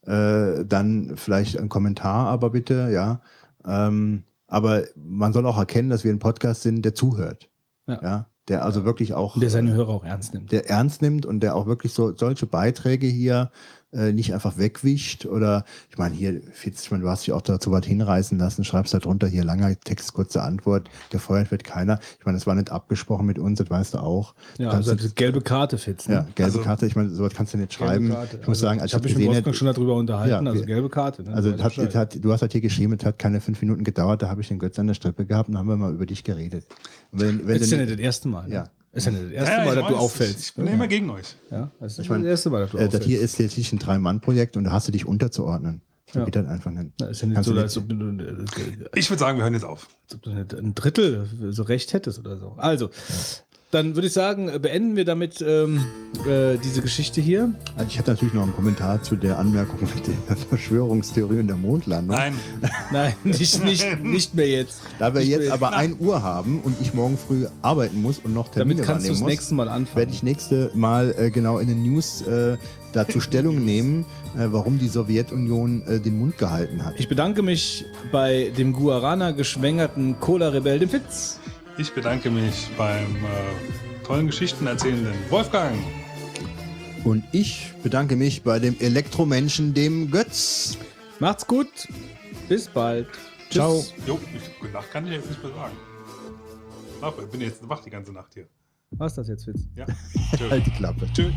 äh, 0.06 0.64
dann 0.64 1.12
vielleicht 1.16 1.58
ein 1.58 1.68
Kommentar, 1.68 2.26
aber 2.26 2.50
bitte, 2.50 2.90
ja. 2.92 3.20
Ähm, 3.66 4.24
aber 4.46 4.84
man 4.96 5.32
soll 5.32 5.46
auch 5.46 5.58
erkennen, 5.58 5.90
dass 5.90 6.04
wir 6.04 6.12
ein 6.12 6.18
Podcast 6.18 6.62
sind, 6.62 6.84
der 6.84 6.94
zuhört. 6.94 7.48
Ja. 7.86 8.26
der 8.48 8.64
also 8.64 8.84
wirklich 8.84 9.14
auch. 9.14 9.34
Und 9.34 9.40
der 9.40 9.50
seine 9.50 9.72
Hörer 9.72 9.88
auch 9.88 10.04
ernst 10.04 10.32
nimmt. 10.32 10.52
der 10.52 10.70
ernst 10.70 11.02
nimmt 11.02 11.26
und 11.26 11.40
der 11.40 11.56
auch 11.56 11.66
wirklich 11.66 11.92
so 11.92 12.16
solche 12.16 12.46
Beiträge 12.46 13.06
hier 13.06 13.50
äh, 13.92 14.12
nicht 14.12 14.32
einfach 14.34 14.56
wegwischt 14.56 15.26
oder 15.26 15.64
ich 15.90 15.98
meine 15.98 16.14
hier 16.14 16.40
Fitz, 16.52 16.84
ich 16.84 16.90
meine, 16.92 17.02
du 17.02 17.08
hast 17.10 17.26
dich 17.26 17.32
auch 17.32 17.42
dazu 17.42 17.72
was 17.72 17.84
hinreißen 17.84 18.38
lassen, 18.38 18.62
schreibst 18.64 18.94
da 18.94 18.98
drunter 18.98 19.26
hier 19.26 19.42
langer 19.44 19.74
Text, 19.80 20.12
kurze 20.12 20.42
Antwort, 20.42 20.88
gefeuert 21.10 21.50
wird 21.50 21.64
keiner. 21.64 21.98
Ich 22.18 22.24
meine, 22.24 22.38
das 22.38 22.46
war 22.46 22.54
nicht 22.54 22.70
abgesprochen 22.70 23.26
mit 23.26 23.38
uns, 23.38 23.58
das 23.58 23.68
weißt 23.68 23.94
du 23.94 23.98
auch. 23.98 24.34
Ja, 24.58 24.70
also 24.70 24.94
du- 24.94 25.08
die 25.08 25.14
gelbe 25.14 25.40
Karte 25.40 25.76
fitz. 25.76 26.06
ja, 26.06 26.20
Ne? 26.20 26.26
gelbe 26.36 26.52
Also- 26.52 26.60
Karte, 26.62 26.86
ich 26.86 26.94
meine, 26.94 27.10
sowas 27.10 27.32
kannst 27.34 27.52
du 27.54 27.58
nicht 27.58 27.72
schreiben. 27.74 28.10
Karte. 28.10 28.38
Ich 28.40 28.46
muss 28.46 28.60
sagen, 28.60 28.80
als 28.80 28.90
ich 28.90 28.94
habe 28.94 29.04
mich 29.08 29.16
mit 29.16 29.26
Wolfgang 29.26 29.56
schon 29.56 29.66
darüber 29.66 29.94
unterhalten, 29.96 30.46
Ja, 30.46 30.52
also 30.52 30.64
gelbe 30.64 30.88
Karte. 30.88 31.22
Ne? 31.24 31.34
also 31.34 31.52
hat, 31.58 31.94
hat, 31.96 32.24
du 32.24 32.32
hast 32.32 32.42
halt 32.42 32.52
hier 32.52 32.60
geschrieben, 32.60 32.92
es 32.98 33.04
hat 33.04 33.18
keine 33.18 33.40
fünf 33.40 33.60
Minuten 33.60 33.82
gedauert, 33.82 34.22
da 34.22 34.28
habe 34.28 34.40
ich 34.40 34.48
den 34.48 34.58
Götz 34.60 34.78
an 34.78 34.86
der 34.86 34.94
Strippe 34.94 35.26
gehabt 35.26 35.48
und 35.48 35.58
haben 35.58 35.68
wir 35.68 35.76
mal 35.76 35.92
über 35.92 36.06
dich 36.06 36.22
geredet. 36.22 36.64
Wenn, 37.12 37.46
wenn 37.46 37.54
das 37.58 37.62
ist 37.66 37.72
ja 37.72 37.78
nicht- 37.78 37.88
nicht 37.88 37.98
das 37.98 38.04
erste 38.04 38.28
Mal. 38.28 38.46
Ne? 38.48 38.54
Ja. 38.54 38.64
Ist 38.92 39.06
ja 39.06 39.12
nicht 39.12 39.24
das 39.26 39.32
erste 39.32 39.54
Ja, 39.56 39.64
Mal, 39.64 39.74
dass 39.76 39.88
du 39.88 39.96
auffällst. 39.96 40.40
Ich 40.40 40.54
bin 40.54 40.66
ja 40.66 40.72
immer 40.72 40.88
gegen 40.88 41.10
euch. 41.10 41.36
Ja, 41.50 41.70
das 41.80 41.92
ist 41.92 41.98
Ich 42.00 42.08
meine, 42.10 42.24
das 42.24 42.30
erste 42.30 42.50
Mal, 42.50 42.60
dass 42.62 42.70
du 42.72 42.76
äh, 42.76 42.80
das 42.80 42.88
auffällst. 42.88 43.06
hier 43.08 43.20
ist 43.20 43.38
jetzt 43.38 43.56
nicht 43.56 43.72
ein 43.72 43.78
Drei-Mann-Projekt 43.78 44.56
und 44.56 44.64
da 44.64 44.72
hast 44.72 44.88
du 44.88 44.92
dich 44.92 45.06
unterzuordnen. 45.06 45.82
Ja. 46.12 46.24
geht 46.24 46.34
das 46.34 46.46
einfach 46.48 46.72
nicht. 46.72 46.90
Na, 46.98 47.06
ist 47.06 47.22
ja 47.22 47.28
nicht 47.28 47.44
so, 47.44 47.54
als 47.54 47.76
ob 47.76 47.88
du, 47.88 47.94
Ich 48.96 49.08
würde 49.10 49.20
sagen, 49.20 49.38
wir 49.38 49.44
hören 49.44 49.54
jetzt 49.54 49.64
auf. 49.64 49.86
als 50.04 50.14
ob 50.16 50.22
du 50.22 50.30
ein 50.30 50.74
Drittel 50.74 51.28
so 51.50 51.62
recht 51.62 51.92
hättest 51.92 52.18
oder 52.18 52.36
so. 52.36 52.54
Also, 52.56 52.90
dann 53.70 53.94
würde 53.94 54.08
ich 54.08 54.12
sagen, 54.12 54.48
äh, 54.48 54.58
beenden 54.58 54.96
wir 54.96 55.04
damit 55.04 55.40
ähm, 55.46 55.84
äh, 56.26 56.56
diese 56.58 56.82
Geschichte 56.82 57.20
hier. 57.20 57.54
Also 57.76 57.88
ich 57.88 57.98
hatte 57.98 58.10
natürlich 58.10 58.34
noch 58.34 58.42
einen 58.42 58.54
Kommentar 58.54 59.02
zu 59.02 59.14
der 59.16 59.38
Anmerkung 59.38 59.78
mit 59.80 60.06
der 60.06 60.36
Verschwörungstheorie 60.48 61.38
und 61.38 61.46
der 61.46 61.56
Mondlandung. 61.56 62.16
Nein, 62.16 62.34
Nein, 62.92 63.14
nicht, 63.22 63.64
nicht, 63.64 64.02
nicht 64.02 64.34
mehr 64.34 64.48
jetzt. 64.48 64.80
Da 64.98 65.14
wir 65.14 65.20
Ich 65.20 65.28
jetzt 65.28 65.50
aber 65.50 65.72
1 65.72 66.00
Uhr 66.00 66.22
haben 66.22 66.60
und 66.60 66.80
ich 66.80 66.94
morgen 66.94 67.16
früh 67.16 67.46
arbeiten 67.62 68.02
muss 68.02 68.18
und 68.18 68.34
noch 68.34 68.48
Termine 68.48 68.82
Damit 68.82 68.86
kannst 68.86 69.06
du 69.06 69.10
das 69.12 69.20
muss, 69.20 69.28
nächste 69.28 69.54
Mal 69.54 69.68
anfangen. 69.68 69.96
werde 69.96 70.12
ich 70.12 70.22
nächste 70.22 70.70
Mal 70.74 71.14
äh, 71.16 71.30
genau 71.30 71.58
in 71.58 71.68
den 71.68 71.82
News 71.82 72.22
äh, 72.22 72.56
dazu 72.92 73.20
Stellung 73.20 73.64
nehmen, 73.64 74.04
äh, 74.36 74.46
warum 74.50 74.78
die 74.80 74.88
Sowjetunion 74.88 75.82
äh, 75.86 76.00
den 76.00 76.18
Mund 76.18 76.38
gehalten 76.38 76.84
hat. 76.84 76.94
Ich 76.98 77.08
bedanke 77.08 77.42
mich 77.42 77.84
bei 78.10 78.52
dem 78.58 78.72
Guarana 78.72 79.30
geschwängerten 79.30 80.18
Cola-Rebell, 80.18 80.80
dem 80.80 80.88
Fitz. 80.88 81.39
Ich 81.80 81.94
bedanke 81.94 82.30
mich 82.30 82.68
beim 82.76 83.16
äh, 83.16 84.04
tollen 84.04 84.26
Geschichten 84.26 84.66
erzählenden 84.66 85.14
Wolfgang. 85.30 85.74
Und 87.04 87.24
ich 87.32 87.72
bedanke 87.82 88.16
mich 88.16 88.42
bei 88.42 88.58
dem 88.58 88.78
Elektromenschen, 88.78 89.72
dem 89.72 90.10
Götz. 90.10 90.76
Macht's 91.20 91.46
gut. 91.46 91.88
Bis 92.48 92.68
bald. 92.68 93.08
Ciao. 93.48 93.80
Tschüss. 93.80 93.94
Jo, 94.06 94.20
ich, 94.36 94.58
gute 94.60 94.72
Nacht 94.72 94.90
kann 94.90 95.06
ich 95.06 95.14
jetzt 95.14 95.30
nicht 95.30 95.42
mehr 95.42 95.52
sagen. 95.54 95.72
Ich 97.24 97.30
bin 97.30 97.40
jetzt 97.40 97.66
wach 97.66 97.80
die 97.80 97.90
ganze 97.90 98.12
Nacht 98.12 98.34
hier. 98.34 98.46
Was 98.90 99.12
ist 99.12 99.18
das 99.18 99.28
jetzt, 99.28 99.44
Fitz? 99.46 99.68
Ja. 99.74 99.86
Halt 100.50 100.66
die 100.66 100.70
Klappe. 100.72 101.08
Tschüss. 101.14 101.32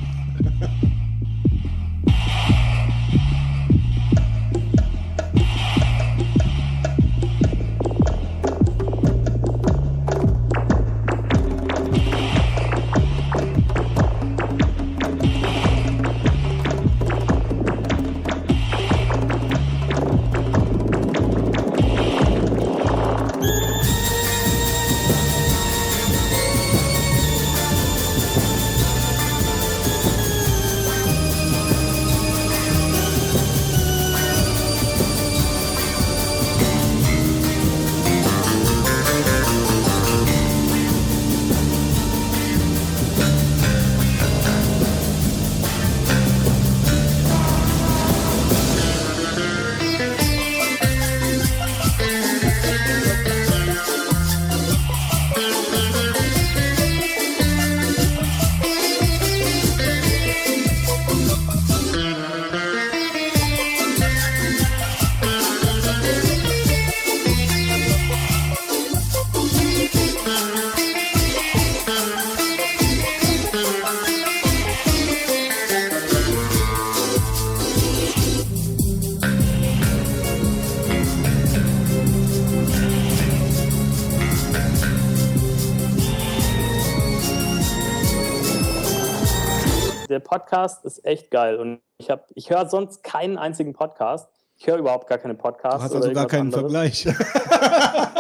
Podcast 90.54 90.86
ist 90.86 91.04
echt 91.04 91.32
geil. 91.32 91.56
Und 91.56 91.82
ich, 91.98 92.12
hab- 92.12 92.28
ich 92.36 92.52
höre 92.52 92.70
sonst 92.70 93.04
keinen 93.04 93.40
einzigen 93.40 93.74
Podcast. 93.74 94.30
Ich 94.56 94.68
höre 94.68 94.78
überhaupt 94.78 95.08
gar 95.08 95.18
keine 95.18 95.34
Podcasts. 95.34 95.80
Du 95.80 95.84
hast 95.86 95.96
also 95.96 96.14
gar 96.14 96.28
keinen 96.28 96.54
anderes. 96.54 97.02
Vergleich. 97.02 97.08